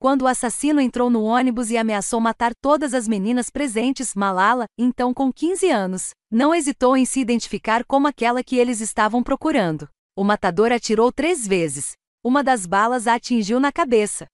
Quando 0.00 0.22
o 0.22 0.26
assassino 0.26 0.80
entrou 0.80 1.10
no 1.10 1.24
ônibus 1.24 1.70
e 1.70 1.76
ameaçou 1.76 2.22
matar 2.22 2.54
todas 2.54 2.94
as 2.94 3.06
meninas 3.06 3.50
presentes, 3.50 4.14
Malala, 4.14 4.64
então 4.78 5.12
com 5.12 5.30
15 5.30 5.68
anos, 5.68 6.14
não 6.30 6.54
hesitou 6.54 6.96
em 6.96 7.04
se 7.04 7.20
identificar 7.20 7.84
como 7.84 8.08
aquela 8.08 8.42
que 8.42 8.56
eles 8.56 8.80
estavam 8.80 9.22
procurando. 9.22 9.86
O 10.16 10.24
matador 10.24 10.72
atirou 10.72 11.12
três 11.12 11.46
vezes. 11.46 11.92
Uma 12.24 12.42
das 12.42 12.64
balas 12.64 13.06
a 13.06 13.16
atingiu 13.16 13.60
na 13.60 13.70
cabeça. 13.70 14.26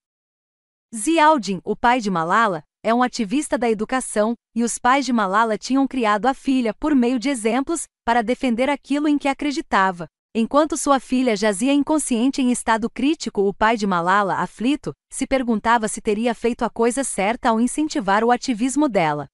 Ziauddin, 0.94 1.60
o 1.64 1.74
pai 1.74 2.00
de 2.00 2.12
Malala, 2.12 2.62
é 2.80 2.94
um 2.94 3.02
ativista 3.02 3.58
da 3.58 3.68
educação, 3.68 4.34
e 4.54 4.62
os 4.62 4.78
pais 4.78 5.04
de 5.04 5.12
Malala 5.12 5.58
tinham 5.58 5.84
criado 5.88 6.26
a 6.26 6.34
filha 6.34 6.72
por 6.74 6.94
meio 6.94 7.18
de 7.18 7.28
exemplos, 7.28 7.88
para 8.04 8.22
defender 8.22 8.70
aquilo 8.70 9.08
em 9.08 9.18
que 9.18 9.26
acreditava. 9.26 10.06
Enquanto 10.38 10.76
sua 10.76 11.00
filha 11.00 11.34
jazia 11.34 11.72
inconsciente 11.72 12.42
em 12.42 12.52
estado 12.52 12.90
crítico, 12.90 13.40
o 13.40 13.54
pai 13.54 13.74
de 13.74 13.86
Malala, 13.86 14.34
aflito, 14.34 14.92
se 15.10 15.26
perguntava 15.26 15.88
se 15.88 15.98
teria 16.02 16.34
feito 16.34 16.62
a 16.62 16.68
coisa 16.68 17.02
certa 17.02 17.48
ao 17.48 17.58
incentivar 17.58 18.22
o 18.22 18.30
ativismo 18.30 18.86
dela. 18.86 19.28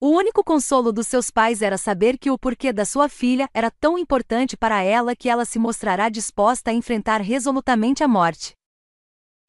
O 0.00 0.08
único 0.08 0.42
consolo 0.42 0.92
dos 0.92 1.06
seus 1.06 1.30
pais 1.30 1.62
era 1.62 1.78
saber 1.78 2.18
que 2.18 2.28
o 2.28 2.36
porquê 2.36 2.72
da 2.72 2.84
sua 2.84 3.08
filha 3.08 3.48
era 3.54 3.70
tão 3.70 3.96
importante 3.96 4.56
para 4.56 4.82
ela 4.82 5.14
que 5.14 5.28
ela 5.28 5.44
se 5.44 5.60
mostrará 5.60 6.08
disposta 6.08 6.72
a 6.72 6.74
enfrentar 6.74 7.20
resolutamente 7.20 8.02
a 8.02 8.08
morte. 8.08 8.54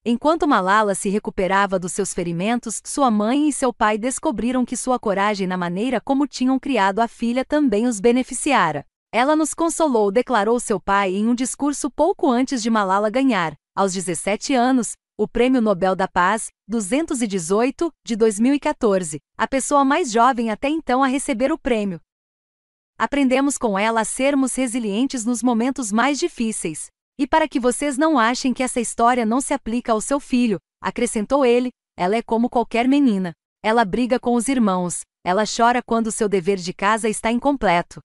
Enquanto 0.06 0.48
Malala 0.48 0.94
se 0.94 1.10
recuperava 1.10 1.80
dos 1.80 1.92
seus 1.92 2.14
ferimentos, 2.14 2.84
sua 2.86 3.10
mãe 3.10 3.50
e 3.50 3.52
seu 3.52 3.74
pai 3.74 3.98
descobriram 3.98 4.64
que 4.64 4.78
sua 4.78 5.00
coragem 5.00 5.48
na 5.48 5.58
maneira 5.58 6.00
como 6.00 6.28
tinham 6.28 6.60
criado 6.60 7.00
a 7.00 7.08
filha 7.08 7.44
também 7.44 7.88
os 7.88 8.00
beneficiara. 8.00 8.86
Ela 9.14 9.36
nos 9.36 9.54
consolou, 9.54 10.10
declarou 10.10 10.58
seu 10.58 10.80
pai 10.80 11.14
em 11.14 11.28
um 11.28 11.36
discurso 11.36 11.92
pouco 11.92 12.30
antes 12.30 12.64
de 12.64 12.70
Malala 12.70 13.10
ganhar, 13.10 13.56
aos 13.76 13.92
17 13.94 14.54
anos, 14.54 14.94
o 15.18 15.28
Prêmio 15.28 15.62
Nobel 15.62 15.98
da 15.98 16.08
Paz, 16.08 16.48
218, 16.70 17.92
de 18.06 18.16
2014, 18.16 19.20
a 19.38 19.46
pessoa 19.46 19.84
mais 19.84 20.14
jovem 20.14 20.50
até 20.50 20.70
então 20.70 21.04
a 21.04 21.08
receber 21.08 21.52
o 21.52 21.58
prêmio. 21.58 22.00
Aprendemos 22.98 23.58
com 23.58 23.78
ela 23.78 24.00
a 24.00 24.06
sermos 24.06 24.56
resilientes 24.56 25.26
nos 25.26 25.44
momentos 25.44 25.92
mais 25.92 26.18
difíceis. 26.18 26.88
E 27.20 27.28
para 27.28 27.50
que 27.50 27.60
vocês 27.60 27.98
não 27.98 28.18
achem 28.18 28.54
que 28.54 28.64
essa 28.64 28.80
história 28.80 29.26
não 29.26 29.42
se 29.42 29.54
aplica 29.54 29.92
ao 29.92 30.00
seu 30.00 30.22
filho, 30.22 30.58
acrescentou 30.82 31.46
ele, 31.46 31.70
ela 31.98 32.16
é 32.16 32.22
como 32.22 32.50
qualquer 32.50 32.88
menina. 32.88 33.34
Ela 33.62 33.84
briga 33.84 34.18
com 34.20 34.36
os 34.36 34.48
irmãos, 34.48 35.02
ela 35.24 35.44
chora 35.46 35.82
quando 35.86 36.12
seu 36.12 36.30
dever 36.30 36.58
de 36.58 36.74
casa 36.74 37.10
está 37.10 37.30
incompleto. 37.30 38.00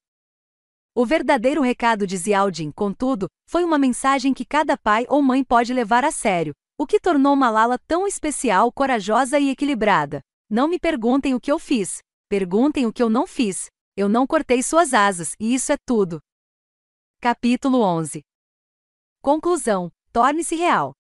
O 0.99 1.05
verdadeiro 1.05 1.61
recado 1.61 2.07
de 2.07 2.17
Ziaudin, 2.17 2.73
contudo, 2.73 3.29
foi 3.47 3.65
uma 3.65 3.77
mensagem 3.77 4.33
que 4.33 4.47
cada 4.47 4.79
pai 4.79 5.05
ou 5.11 5.21
mãe 5.21 5.45
pode 5.45 5.75
levar 5.75 6.07
a 6.07 6.11
sério, 6.11 6.55
o 6.81 6.87
que 6.87 6.99
tornou 6.99 7.37
Malala 7.37 7.79
tão 7.87 8.07
especial, 8.07 8.73
corajosa 8.73 9.39
e 9.39 9.51
equilibrada. 9.51 10.23
Não 10.49 10.67
me 10.67 10.79
perguntem 10.79 11.35
o 11.35 11.41
que 11.41 11.53
eu 11.53 11.59
fiz, 11.59 11.99
perguntem 12.31 12.87
o 12.87 12.93
que 12.95 13.03
eu 13.03 13.11
não 13.11 13.27
fiz. 13.27 13.67
Eu 13.95 14.09
não 14.09 14.27
cortei 14.27 14.63
suas 14.63 14.95
asas, 14.95 15.35
e 15.39 15.55
isso 15.55 15.71
é 15.71 15.77
tudo. 15.85 16.19
Capítulo 17.21 17.83
11 17.83 18.23
Conclusão: 19.21 19.91
Torne-se 20.11 20.55
real. 20.55 20.95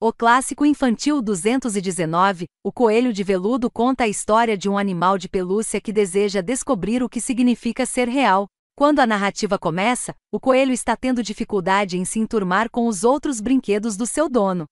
O 0.00 0.14
clássico 0.14 0.64
infantil 0.64 1.20
219, 1.20 2.46
O 2.64 2.72
Coelho 2.72 3.12
de 3.12 3.22
Veludo 3.22 3.70
conta 3.70 4.04
a 4.04 4.08
história 4.08 4.56
de 4.56 4.66
um 4.66 4.78
animal 4.78 5.18
de 5.18 5.28
pelúcia 5.28 5.78
que 5.78 5.92
deseja 5.92 6.40
descobrir 6.40 7.02
o 7.02 7.08
que 7.08 7.20
significa 7.20 7.84
ser 7.84 8.08
real, 8.08 8.46
quando 8.76 8.98
a 8.98 9.06
narrativa 9.06 9.56
começa, 9.56 10.16
o 10.32 10.40
coelho 10.40 10.72
está 10.72 10.96
tendo 10.96 11.22
dificuldade 11.22 11.96
em 11.96 12.04
se 12.04 12.18
enturmar 12.18 12.68
com 12.68 12.88
os 12.88 13.04
outros 13.04 13.40
brinquedos 13.40 13.96
do 13.96 14.04
seu 14.04 14.28
dono. 14.28 14.66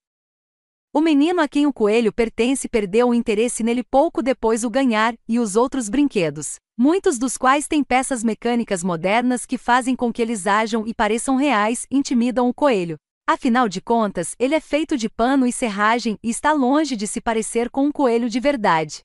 O 0.93 1.01
menino 1.01 1.41
a 1.41 1.49
quem 1.49 1.67
o 1.67 1.73
coelho 1.73 2.13
pertence 2.13 2.69
perdeu 2.69 3.09
o 3.09 3.15
interesse 3.15 3.63
nele 3.63 3.83
pouco 3.85 4.21
depois 4.21 4.65
o 4.65 4.71
ganhar 4.71 5.15
e 5.27 5.39
os 5.39 5.55
outros 5.55 5.89
brinquedos, 5.89 6.57
muitos 6.77 7.17
dos 7.17 7.39
quais 7.39 7.69
têm 7.69 7.85
peças 7.85 8.25
mecânicas 8.25 8.83
modernas 8.83 9.47
que 9.47 9.57
fazem 9.57 9.95
com 9.95 10.13
que 10.13 10.21
eles 10.21 10.47
ajam 10.47 10.87
e 10.87 10.93
pareçam 10.93 11.37
reais, 11.37 11.87
intimidam 11.91 12.49
o 12.49 12.55
coelho. 12.55 12.97
Afinal 13.27 13.69
de 13.69 13.81
contas, 13.81 14.35
ele 14.37 14.55
é 14.57 14.61
feito 14.61 14.99
de 14.99 15.09
pano 15.09 15.47
e 15.47 15.53
serragem 15.53 16.19
e 16.23 16.29
está 16.29 16.53
longe 16.53 16.97
de 16.97 17.07
se 17.07 17.21
parecer 17.21 17.71
com 17.71 17.87
um 17.87 17.93
coelho 17.93 18.29
de 18.29 18.41
verdade. 18.41 19.01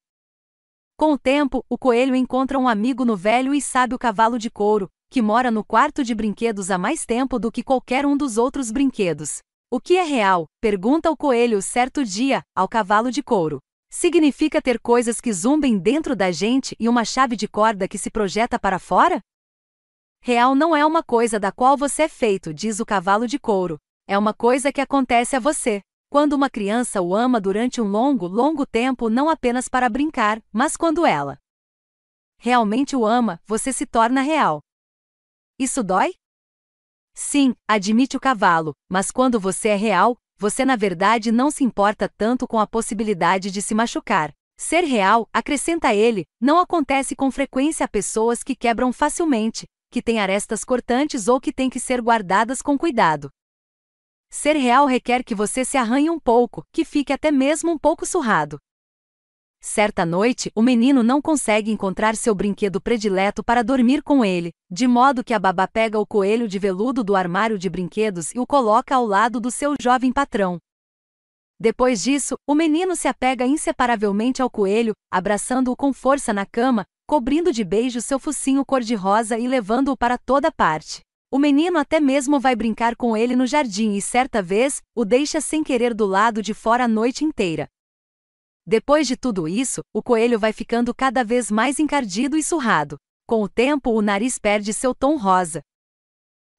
Com 0.99 1.13
o 1.13 1.17
tempo, 1.17 1.63
o 1.69 1.77
coelho 1.77 2.15
encontra 2.15 2.57
um 2.57 2.67
amigo 2.67 3.05
no 3.05 3.15
velho 3.15 3.53
e 3.53 3.61
sábio 3.61 3.99
cavalo 3.99 4.39
de 4.39 4.49
couro, 4.49 4.89
que 5.11 5.21
mora 5.21 5.51
no 5.51 5.63
quarto 5.63 6.03
de 6.03 6.15
brinquedos 6.15 6.71
há 6.71 6.77
mais 6.79 7.05
tempo 7.05 7.37
do 7.37 7.51
que 7.51 7.61
qualquer 7.61 8.03
um 8.03 8.17
dos 8.17 8.35
outros 8.39 8.71
brinquedos. 8.71 9.37
O 9.69 9.79
que 9.79 9.95
é 9.95 10.01
real? 10.01 10.47
pergunta 10.59 11.11
o 11.11 11.15
coelho 11.15 11.61
certo 11.61 12.03
dia, 12.03 12.41
ao 12.55 12.67
cavalo 12.67 13.11
de 13.11 13.21
couro. 13.21 13.59
Significa 13.91 14.59
ter 14.59 14.79
coisas 14.79 15.21
que 15.21 15.31
zumbem 15.31 15.77
dentro 15.77 16.15
da 16.15 16.31
gente 16.31 16.75
e 16.79 16.89
uma 16.89 17.05
chave 17.05 17.35
de 17.35 17.47
corda 17.47 17.87
que 17.87 17.99
se 17.99 18.09
projeta 18.09 18.57
para 18.57 18.79
fora? 18.79 19.19
Real 20.19 20.55
não 20.55 20.75
é 20.75 20.83
uma 20.83 21.03
coisa 21.03 21.39
da 21.39 21.51
qual 21.51 21.77
você 21.77 22.03
é 22.03 22.09
feito, 22.09 22.51
diz 22.51 22.79
o 22.79 22.85
cavalo 22.85 23.27
de 23.27 23.37
couro. 23.37 23.77
É 24.07 24.17
uma 24.17 24.33
coisa 24.33 24.71
que 24.73 24.81
acontece 24.81 25.35
a 25.35 25.39
você. 25.39 25.79
Quando 26.09 26.33
uma 26.33 26.49
criança 26.49 27.01
o 27.01 27.13
ama 27.13 27.39
durante 27.39 27.81
um 27.81 27.87
longo, 27.87 28.27
longo 28.27 28.65
tempo, 28.65 29.09
não 29.09 29.29
apenas 29.29 29.67
para 29.67 29.89
brincar, 29.89 30.41
mas 30.53 30.77
quando 30.77 31.05
ela 31.05 31.37
realmente 32.39 32.95
o 32.95 33.05
ama, 33.05 33.41
você 33.45 33.73
se 33.73 33.85
torna 33.85 34.21
real. 34.21 34.61
Isso 35.59 35.83
dói? 35.83 36.13
Sim, 37.13 37.53
admite 37.67 38.15
o 38.15 38.19
cavalo, 38.21 38.73
mas 38.89 39.11
quando 39.11 39.39
você 39.39 39.69
é 39.69 39.75
real, 39.75 40.17
você 40.37 40.63
na 40.63 40.75
verdade 40.75 41.31
não 41.31 41.51
se 41.51 41.63
importa 41.63 42.07
tanto 42.07 42.47
com 42.47 42.59
a 42.59 42.67
possibilidade 42.67 43.51
de 43.51 43.61
se 43.61 43.75
machucar. 43.75 44.31
Ser 44.57 44.85
real, 44.85 45.27
acrescenta 45.33 45.93
ele, 45.93 46.25
não 46.39 46.57
acontece 46.57 47.15
com 47.15 47.29
frequência 47.29 47.83
a 47.83 47.87
pessoas 47.87 48.43
que 48.43 48.55
quebram 48.55 48.93
facilmente, 48.93 49.65
que 49.91 50.01
têm 50.01 50.19
arestas 50.19 50.63
cortantes 50.63 51.27
ou 51.27 51.41
que 51.41 51.51
têm 51.51 51.69
que 51.69 51.79
ser 51.79 52.01
guardadas 52.01 52.61
com 52.61 52.77
cuidado. 52.77 53.29
Ser 54.29 54.55
real 54.55 54.85
requer 54.85 55.23
que 55.23 55.33
você 55.33 55.63
se 55.63 55.77
arranhe 55.77 56.09
um 56.09 56.19
pouco, 56.19 56.63
que 56.71 56.83
fique 56.83 57.13
até 57.13 57.31
mesmo 57.31 57.71
um 57.71 57.77
pouco 57.77 58.05
surrado. 58.05 58.59
Certa 59.59 60.05
noite, 60.05 60.51
o 60.55 60.61
menino 60.61 61.01
não 61.01 61.21
consegue 61.21 61.71
encontrar 61.71 62.15
seu 62.15 62.35
brinquedo 62.35 62.79
predileto 62.79 63.43
para 63.43 63.63
dormir 63.63 64.03
com 64.03 64.23
ele, 64.23 64.51
de 64.69 64.87
modo 64.87 65.23
que 65.23 65.33
a 65.33 65.39
babá 65.39 65.67
pega 65.67 65.97
o 65.99 66.05
coelho 66.05 66.47
de 66.47 66.59
veludo 66.59 67.03
do 67.03 67.15
armário 67.15 67.57
de 67.57 67.69
brinquedos 67.69 68.33
e 68.35 68.39
o 68.39 68.45
coloca 68.45 68.95
ao 68.95 69.05
lado 69.05 69.39
do 69.39 69.49
seu 69.49 69.73
jovem 69.81 70.11
patrão. 70.11 70.59
Depois 71.59 72.03
disso, 72.03 72.35
o 72.47 72.53
menino 72.53 72.95
se 72.95 73.07
apega 73.07 73.45
inseparavelmente 73.45 74.43
ao 74.43 74.49
coelho, 74.49 74.93
abraçando-o 75.11 75.75
com 75.75 75.91
força 75.91 76.31
na 76.31 76.45
cama, 76.45 76.85
cobrindo 77.07 77.51
de 77.51 77.63
beijos 77.63 78.05
seu 78.05 78.19
focinho 78.19 78.63
cor-de-rosa 78.63 79.39
e 79.39 79.47
levando-o 79.47 79.97
para 79.97 80.19
toda 80.19 80.51
parte. 80.51 81.06
O 81.29 81.37
menino 81.37 81.77
até 81.77 81.99
mesmo 81.99 82.39
vai 82.39 82.55
brincar 82.55 82.95
com 82.95 83.15
ele 83.17 83.35
no 83.35 83.45
jardim 83.45 83.95
e 83.95 84.01
certa 84.01 84.41
vez, 84.41 84.81
o 84.95 85.03
deixa 85.03 85.41
sem 85.41 85.61
querer 85.61 85.93
do 85.93 86.05
lado 86.05 86.41
de 86.41 86.53
fora 86.53 86.85
a 86.85 86.87
noite 86.87 87.25
inteira. 87.25 87.67
Depois 88.65 89.07
de 89.07 89.17
tudo 89.17 89.45
isso, 89.45 89.81
o 89.93 90.01
coelho 90.01 90.39
vai 90.39 90.53
ficando 90.53 90.95
cada 90.95 91.25
vez 91.25 91.51
mais 91.51 91.79
encardido 91.79 92.37
e 92.37 92.43
surrado. 92.43 92.97
Com 93.25 93.43
o 93.43 93.49
tempo, 93.49 93.91
o 93.91 94.01
nariz 94.01 94.39
perde 94.39 94.73
seu 94.73 94.95
tom 94.95 95.17
rosa. 95.17 95.61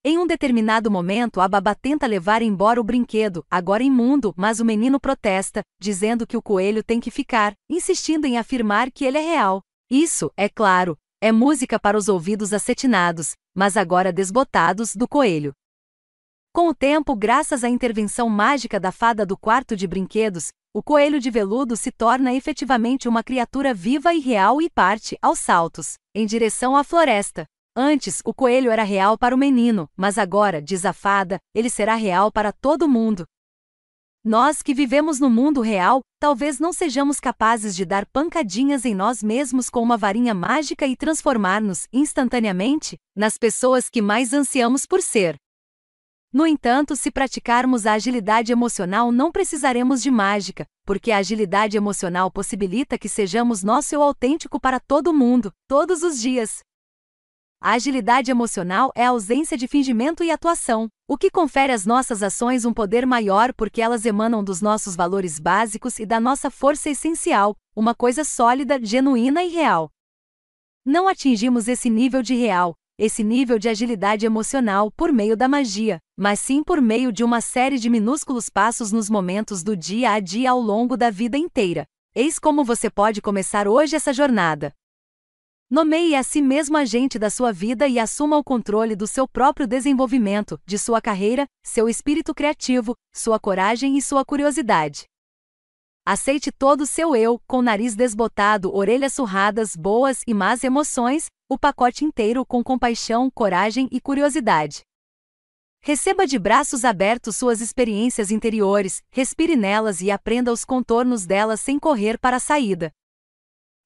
Em 0.05 0.19
um 0.19 0.27
determinado 0.27 0.91
momento, 0.91 1.41
a 1.41 1.49
babá 1.49 1.75
tenta 1.75 2.07
levar 2.07 2.43
embora 2.43 2.79
o 2.79 2.85
brinquedo, 2.85 3.45
agora 3.51 3.83
imundo, 3.83 4.35
mas 4.37 4.61
o 4.61 4.67
menino 4.67 5.01
protesta, 5.01 5.63
dizendo 5.81 6.27
que 6.27 6.37
o 6.37 6.43
coelho 6.43 6.85
tem 6.85 7.01
que 7.01 7.11
ficar, 7.11 7.55
insistindo 7.71 8.27
em 8.27 8.37
afirmar 8.37 8.91
que 8.93 9.07
ele 9.07 9.17
é 9.17 9.23
real. 9.23 9.63
Isso, 9.91 10.31
é 10.37 10.47
claro, 10.47 10.97
é 11.21 11.33
música 11.33 11.79
para 11.81 11.99
os 11.99 12.09
ouvidos 12.09 12.53
acetinados, 12.53 13.35
mas 13.55 13.77
agora 13.77 14.13
desbotados, 14.13 14.95
do 14.95 15.09
coelho. 15.09 15.53
Com 16.53 16.69
o 16.69 16.75
tempo, 16.75 17.17
graças 17.17 17.65
à 17.65 17.69
intervenção 17.69 18.29
mágica 18.29 18.79
da 18.79 18.93
fada 18.93 19.27
do 19.27 19.37
quarto 19.37 19.77
de 19.77 19.87
brinquedos, 19.87 20.49
o 20.73 20.83
coelho 20.83 21.19
de 21.19 21.31
veludo 21.31 21.77
se 21.77 21.91
torna 21.91 22.35
efetivamente 22.35 23.09
uma 23.09 23.25
criatura 23.25 23.75
viva 23.75 24.15
e 24.15 24.21
real 24.21 24.63
e 24.63 24.71
parte, 24.71 25.19
aos 25.21 25.39
saltos, 25.39 25.95
em 26.15 26.25
direção 26.25 26.77
à 26.77 26.85
floresta. 26.85 27.47
Antes, 27.77 28.21
o 28.25 28.33
coelho 28.33 28.71
era 28.71 28.83
real 28.83 29.17
para 29.17 29.35
o 29.35 29.39
menino, 29.39 29.89
mas 29.97 30.19
agora, 30.19 30.61
diz 30.63 30.85
a 30.85 30.93
fada, 30.93 31.39
ele 31.55 31.71
será 31.71 31.95
real 31.95 32.31
para 32.31 32.53
todo 32.53 32.89
mundo, 32.89 33.25
nós 34.29 34.61
que 34.61 34.75
vivemos 34.75 35.19
no 35.19 35.31
mundo 35.31 35.63
real, 35.63 36.03
talvez 36.21 36.61
não 36.61 36.71
sejamos 36.71 37.19
capazes 37.19 37.75
de 37.75 37.87
dar 37.87 38.05
pancadinhas 38.05 38.85
em 38.85 38.95
nós 38.95 39.23
mesmos 39.23 39.71
com 39.71 39.83
uma 39.83 39.97
varinha 39.97 40.35
mágica 40.35 40.87
e 40.87 40.95
transformar-nos, 40.95 41.89
instantaneamente, 41.91 42.99
nas 43.17 43.39
pessoas 43.39 43.89
que 43.89 44.03
mais 44.03 44.35
ansiamos 44.35 44.85
por 44.85 45.01
ser. 45.01 45.37
No 46.31 46.47
entanto, 46.47 46.95
se 46.95 47.11
praticarmos 47.11 47.87
a 47.87 47.95
agilidade 47.95 48.53
emocional, 48.53 49.11
não 49.11 49.33
precisaremos 49.33 50.03
de 50.03 50.11
mágica, 50.11 50.67
porque 50.85 51.11
a 51.11 51.17
agilidade 51.17 51.79
emocional 51.79 52.31
possibilita 52.31 52.99
que 52.99 53.09
sejamos 53.09 53.63
nosso 53.63 53.95
eu 53.95 54.03
autêntico 54.03 54.61
para 54.61 54.79
todo 54.79 55.15
mundo, 55.15 55.51
todos 55.67 56.03
os 56.03 56.21
dias. 56.21 56.59
A 57.61 57.73
agilidade 57.73 58.31
emocional 58.31 58.93
é 58.95 59.05
a 59.05 59.09
ausência 59.09 59.57
de 59.57 59.67
fingimento 59.67 60.23
e 60.23 60.31
atuação, 60.31 60.89
o 61.09 61.19
que 61.19 61.29
confere 61.29 61.73
às 61.73 61.85
nossas 61.85 62.23
ações 62.23 62.65
um 62.65 62.73
poder 62.73 63.05
maior 63.05 63.53
porque 63.53 63.83
elas 63.83 64.07
emanam 64.07 64.45
dos 64.45 64.63
nossos 64.63 64.95
valores 64.95 65.41
básicos 65.41 65.99
e 65.99 66.07
da 66.07 66.21
nossa 66.21 66.53
força 66.53 66.89
essencial, 66.89 67.57
uma 67.75 67.97
coisa 67.97 68.23
sólida, 68.23 68.79
genuína 68.81 69.43
e 69.43 69.49
real. 69.49 69.91
Não 70.87 71.09
atingimos 71.09 71.67
esse 71.67 71.91
nível 71.91 72.23
de 72.23 72.37
real, 72.37 72.77
esse 72.97 73.25
nível 73.25 73.59
de 73.59 73.69
agilidade 73.69 74.25
emocional 74.25 74.89
por 74.93 75.13
meio 75.13 75.37
da 75.37 75.49
magia, 75.49 75.99
mas 76.17 76.39
sim 76.39 76.63
por 76.63 76.81
meio 76.81 77.13
de 77.13 77.25
uma 77.25 77.41
série 77.41 77.77
de 77.77 77.91
minúsculos 77.91 78.49
passos 78.49 78.93
nos 78.93 79.11
momentos 79.11 79.65
do 79.65 79.77
dia 79.77 80.13
a 80.13 80.21
dia 80.21 80.53
ao 80.53 80.61
longo 80.61 80.97
da 80.97 81.11
vida 81.11 81.37
inteira. 81.37 81.87
Eis 82.15 82.39
como 82.39 82.65
você 82.65 82.89
pode 82.89 83.21
começar 83.21 83.67
hoje 83.67 83.97
essa 83.97 84.13
jornada. 84.13 84.73
Nomeie 85.71 86.17
a 86.17 86.23
si 86.23 86.41
mesmo 86.41 86.79
agente 86.79 87.19
da 87.19 87.29
sua 87.29 87.53
vida 87.53 87.87
e 87.87 87.99
assuma 87.99 88.39
o 88.39 88.43
controle 88.43 88.97
do 88.97 89.07
seu 89.07 89.29
próprio 89.29 89.67
desenvolvimento, 89.67 90.59
de 90.65 90.79
sua 90.79 90.99
carreira, 90.99 91.47
seu 91.63 91.91
espírito 91.91 92.35
criativo, 92.35 92.95
sua 93.15 93.39
coragem 93.39 93.99
e 93.99 94.01
sua 94.01 94.25
curiosidade. 94.25 95.05
Aceite 96.07 96.51
todo 96.51 96.81
o 96.81 96.87
seu 96.87 97.15
eu, 97.15 97.39
com 97.47 97.61
nariz 97.61 97.95
desbotado, 97.95 98.75
orelhas 98.75 99.13
surradas, 99.13 99.77
boas 99.77 100.23
e 100.27 100.33
más 100.33 100.65
emoções, 100.65 101.27
o 101.51 101.59
pacote 101.59 102.03
inteiro 102.03 102.47
com 102.47 102.65
compaixão, 102.65 103.31
coragem 103.31 103.91
e 103.93 104.01
curiosidade. 104.01 104.81
Receba 105.83 106.27
de 106.27 106.39
braços 106.39 106.83
abertos 106.83 107.37
suas 107.37 107.61
experiências 107.61 108.31
interiores, 108.31 109.03
respire 109.11 109.55
nelas 109.55 110.01
e 110.01 110.11
aprenda 110.11 110.51
os 110.51 110.65
contornos 110.65 111.27
delas 111.27 111.61
sem 111.61 111.79
correr 111.79 112.19
para 112.19 112.37
a 112.37 112.41
saída. 112.41 112.91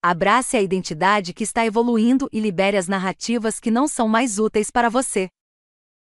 Abrace 0.05 0.57
a 0.57 0.61
identidade 0.61 1.33
que 1.33 1.45
está 1.45 1.65
evoluindo 1.65 2.29
e 2.33 2.41
libere 2.41 2.77
as 2.77 2.89
narrativas 2.89 3.61
que 3.61 3.71
não 3.71 3.87
são 3.87 4.09
mais 4.09 4.37
úteis 4.37 4.69
para 4.69 4.89
você. 4.89 5.29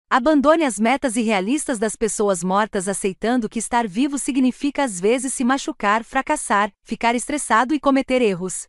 Abandone 0.09 0.63
as 0.63 0.79
metas 0.79 1.15
irrealistas 1.15 1.77
das 1.77 1.95
pessoas 1.95 2.43
mortas 2.43 2.87
aceitando 2.87 3.47
que 3.47 3.59
estar 3.59 3.87
vivo 3.87 4.17
significa 4.17 4.83
às 4.83 4.99
vezes 4.99 5.35
se 5.35 5.43
machucar, 5.43 6.03
fracassar, 6.03 6.73
ficar 6.81 7.13
estressado 7.13 7.75
e 7.75 7.79
cometer 7.79 8.23
erros. 8.23 8.65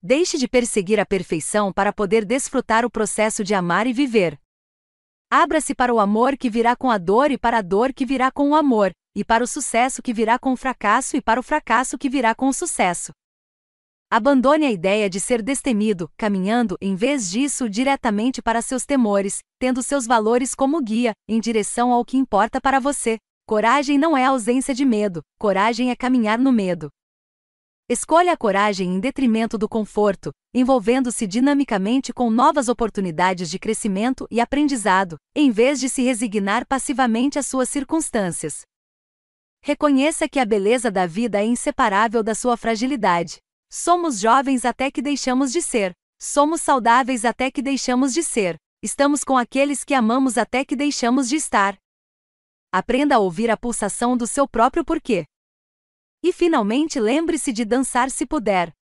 Deixe 0.00 0.38
de 0.38 0.46
perseguir 0.46 1.00
a 1.00 1.06
perfeição 1.06 1.72
para 1.72 1.92
poder 1.92 2.24
desfrutar 2.24 2.84
o 2.84 2.90
processo 2.90 3.42
de 3.42 3.54
amar 3.54 3.88
e 3.88 3.92
viver. 3.92 4.38
Abra-se 5.28 5.74
para 5.74 5.92
o 5.92 5.98
amor 5.98 6.36
que 6.36 6.48
virá 6.48 6.76
com 6.76 6.92
a 6.92 6.98
dor 6.98 7.32
e 7.32 7.38
para 7.38 7.58
a 7.58 7.62
dor 7.62 7.92
que 7.92 8.06
virá 8.06 8.30
com 8.30 8.50
o 8.50 8.54
amor, 8.54 8.92
e 9.16 9.24
para 9.24 9.42
o 9.42 9.48
sucesso 9.48 10.00
que 10.00 10.12
virá 10.12 10.38
com 10.38 10.52
o 10.52 10.56
fracasso 10.56 11.16
e 11.16 11.20
para 11.20 11.40
o 11.40 11.42
fracasso 11.42 11.98
que 11.98 12.08
virá 12.08 12.36
com 12.36 12.46
o 12.46 12.52
sucesso. 12.52 13.12
Abandone 14.14 14.66
a 14.66 14.70
ideia 14.70 15.08
de 15.08 15.18
ser 15.18 15.40
destemido, 15.40 16.06
caminhando, 16.18 16.76
em 16.82 16.94
vez 16.94 17.30
disso, 17.30 17.66
diretamente 17.66 18.42
para 18.42 18.60
seus 18.60 18.84
temores, 18.84 19.38
tendo 19.58 19.82
seus 19.82 20.06
valores 20.06 20.54
como 20.54 20.82
guia, 20.82 21.14
em 21.26 21.40
direção 21.40 21.90
ao 21.90 22.04
que 22.04 22.18
importa 22.18 22.60
para 22.60 22.78
você. 22.78 23.16
Coragem 23.46 23.96
não 23.96 24.14
é 24.14 24.26
ausência 24.26 24.74
de 24.74 24.84
medo, 24.84 25.22
coragem 25.38 25.90
é 25.90 25.96
caminhar 25.96 26.38
no 26.38 26.52
medo. 26.52 26.90
Escolha 27.88 28.34
a 28.34 28.36
coragem 28.36 28.96
em 28.96 29.00
detrimento 29.00 29.56
do 29.56 29.66
conforto, 29.66 30.30
envolvendo-se 30.52 31.26
dinamicamente 31.26 32.12
com 32.12 32.28
novas 32.28 32.68
oportunidades 32.68 33.48
de 33.48 33.58
crescimento 33.58 34.26
e 34.30 34.42
aprendizado, 34.42 35.16
em 35.34 35.50
vez 35.50 35.80
de 35.80 35.88
se 35.88 36.02
resignar 36.02 36.66
passivamente 36.66 37.38
às 37.38 37.46
suas 37.46 37.70
circunstâncias. 37.70 38.60
Reconheça 39.62 40.28
que 40.28 40.38
a 40.38 40.44
beleza 40.44 40.90
da 40.90 41.06
vida 41.06 41.40
é 41.40 41.46
inseparável 41.46 42.22
da 42.22 42.34
sua 42.34 42.58
fragilidade. 42.58 43.38
Somos 43.74 44.20
jovens 44.20 44.66
até 44.66 44.90
que 44.90 45.00
deixamos 45.00 45.50
de 45.50 45.62
ser. 45.62 45.94
Somos 46.20 46.60
saudáveis 46.60 47.24
até 47.24 47.50
que 47.50 47.62
deixamos 47.62 48.12
de 48.12 48.22
ser. 48.22 48.56
Estamos 48.82 49.24
com 49.24 49.34
aqueles 49.34 49.82
que 49.82 49.94
amamos 49.94 50.36
até 50.36 50.62
que 50.62 50.76
deixamos 50.76 51.26
de 51.26 51.36
estar. 51.36 51.78
Aprenda 52.70 53.16
a 53.16 53.18
ouvir 53.18 53.50
a 53.50 53.56
pulsação 53.56 54.14
do 54.14 54.26
seu 54.26 54.46
próprio 54.46 54.84
porquê. 54.84 55.24
E 56.22 56.34
finalmente 56.34 57.00
lembre-se 57.00 57.50
de 57.50 57.64
dançar 57.64 58.10
se 58.10 58.26
puder. 58.26 58.74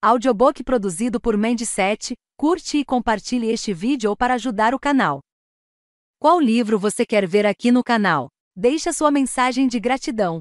Audiobook 0.00 0.64
produzido 0.64 1.20
por 1.20 1.36
Mendy7, 1.36 2.14
curte 2.38 2.78
e 2.78 2.86
compartilhe 2.86 3.50
este 3.50 3.74
vídeo 3.74 4.16
para 4.16 4.34
ajudar 4.34 4.74
o 4.74 4.80
canal. 4.80 5.20
Qual 6.18 6.40
livro 6.40 6.78
você 6.78 7.04
quer 7.04 7.26
ver 7.26 7.44
aqui 7.44 7.70
no 7.70 7.84
canal? 7.84 8.30
Deixe 8.56 8.90
sua 8.90 9.10
mensagem 9.10 9.68
de 9.68 9.78
gratidão. 9.78 10.40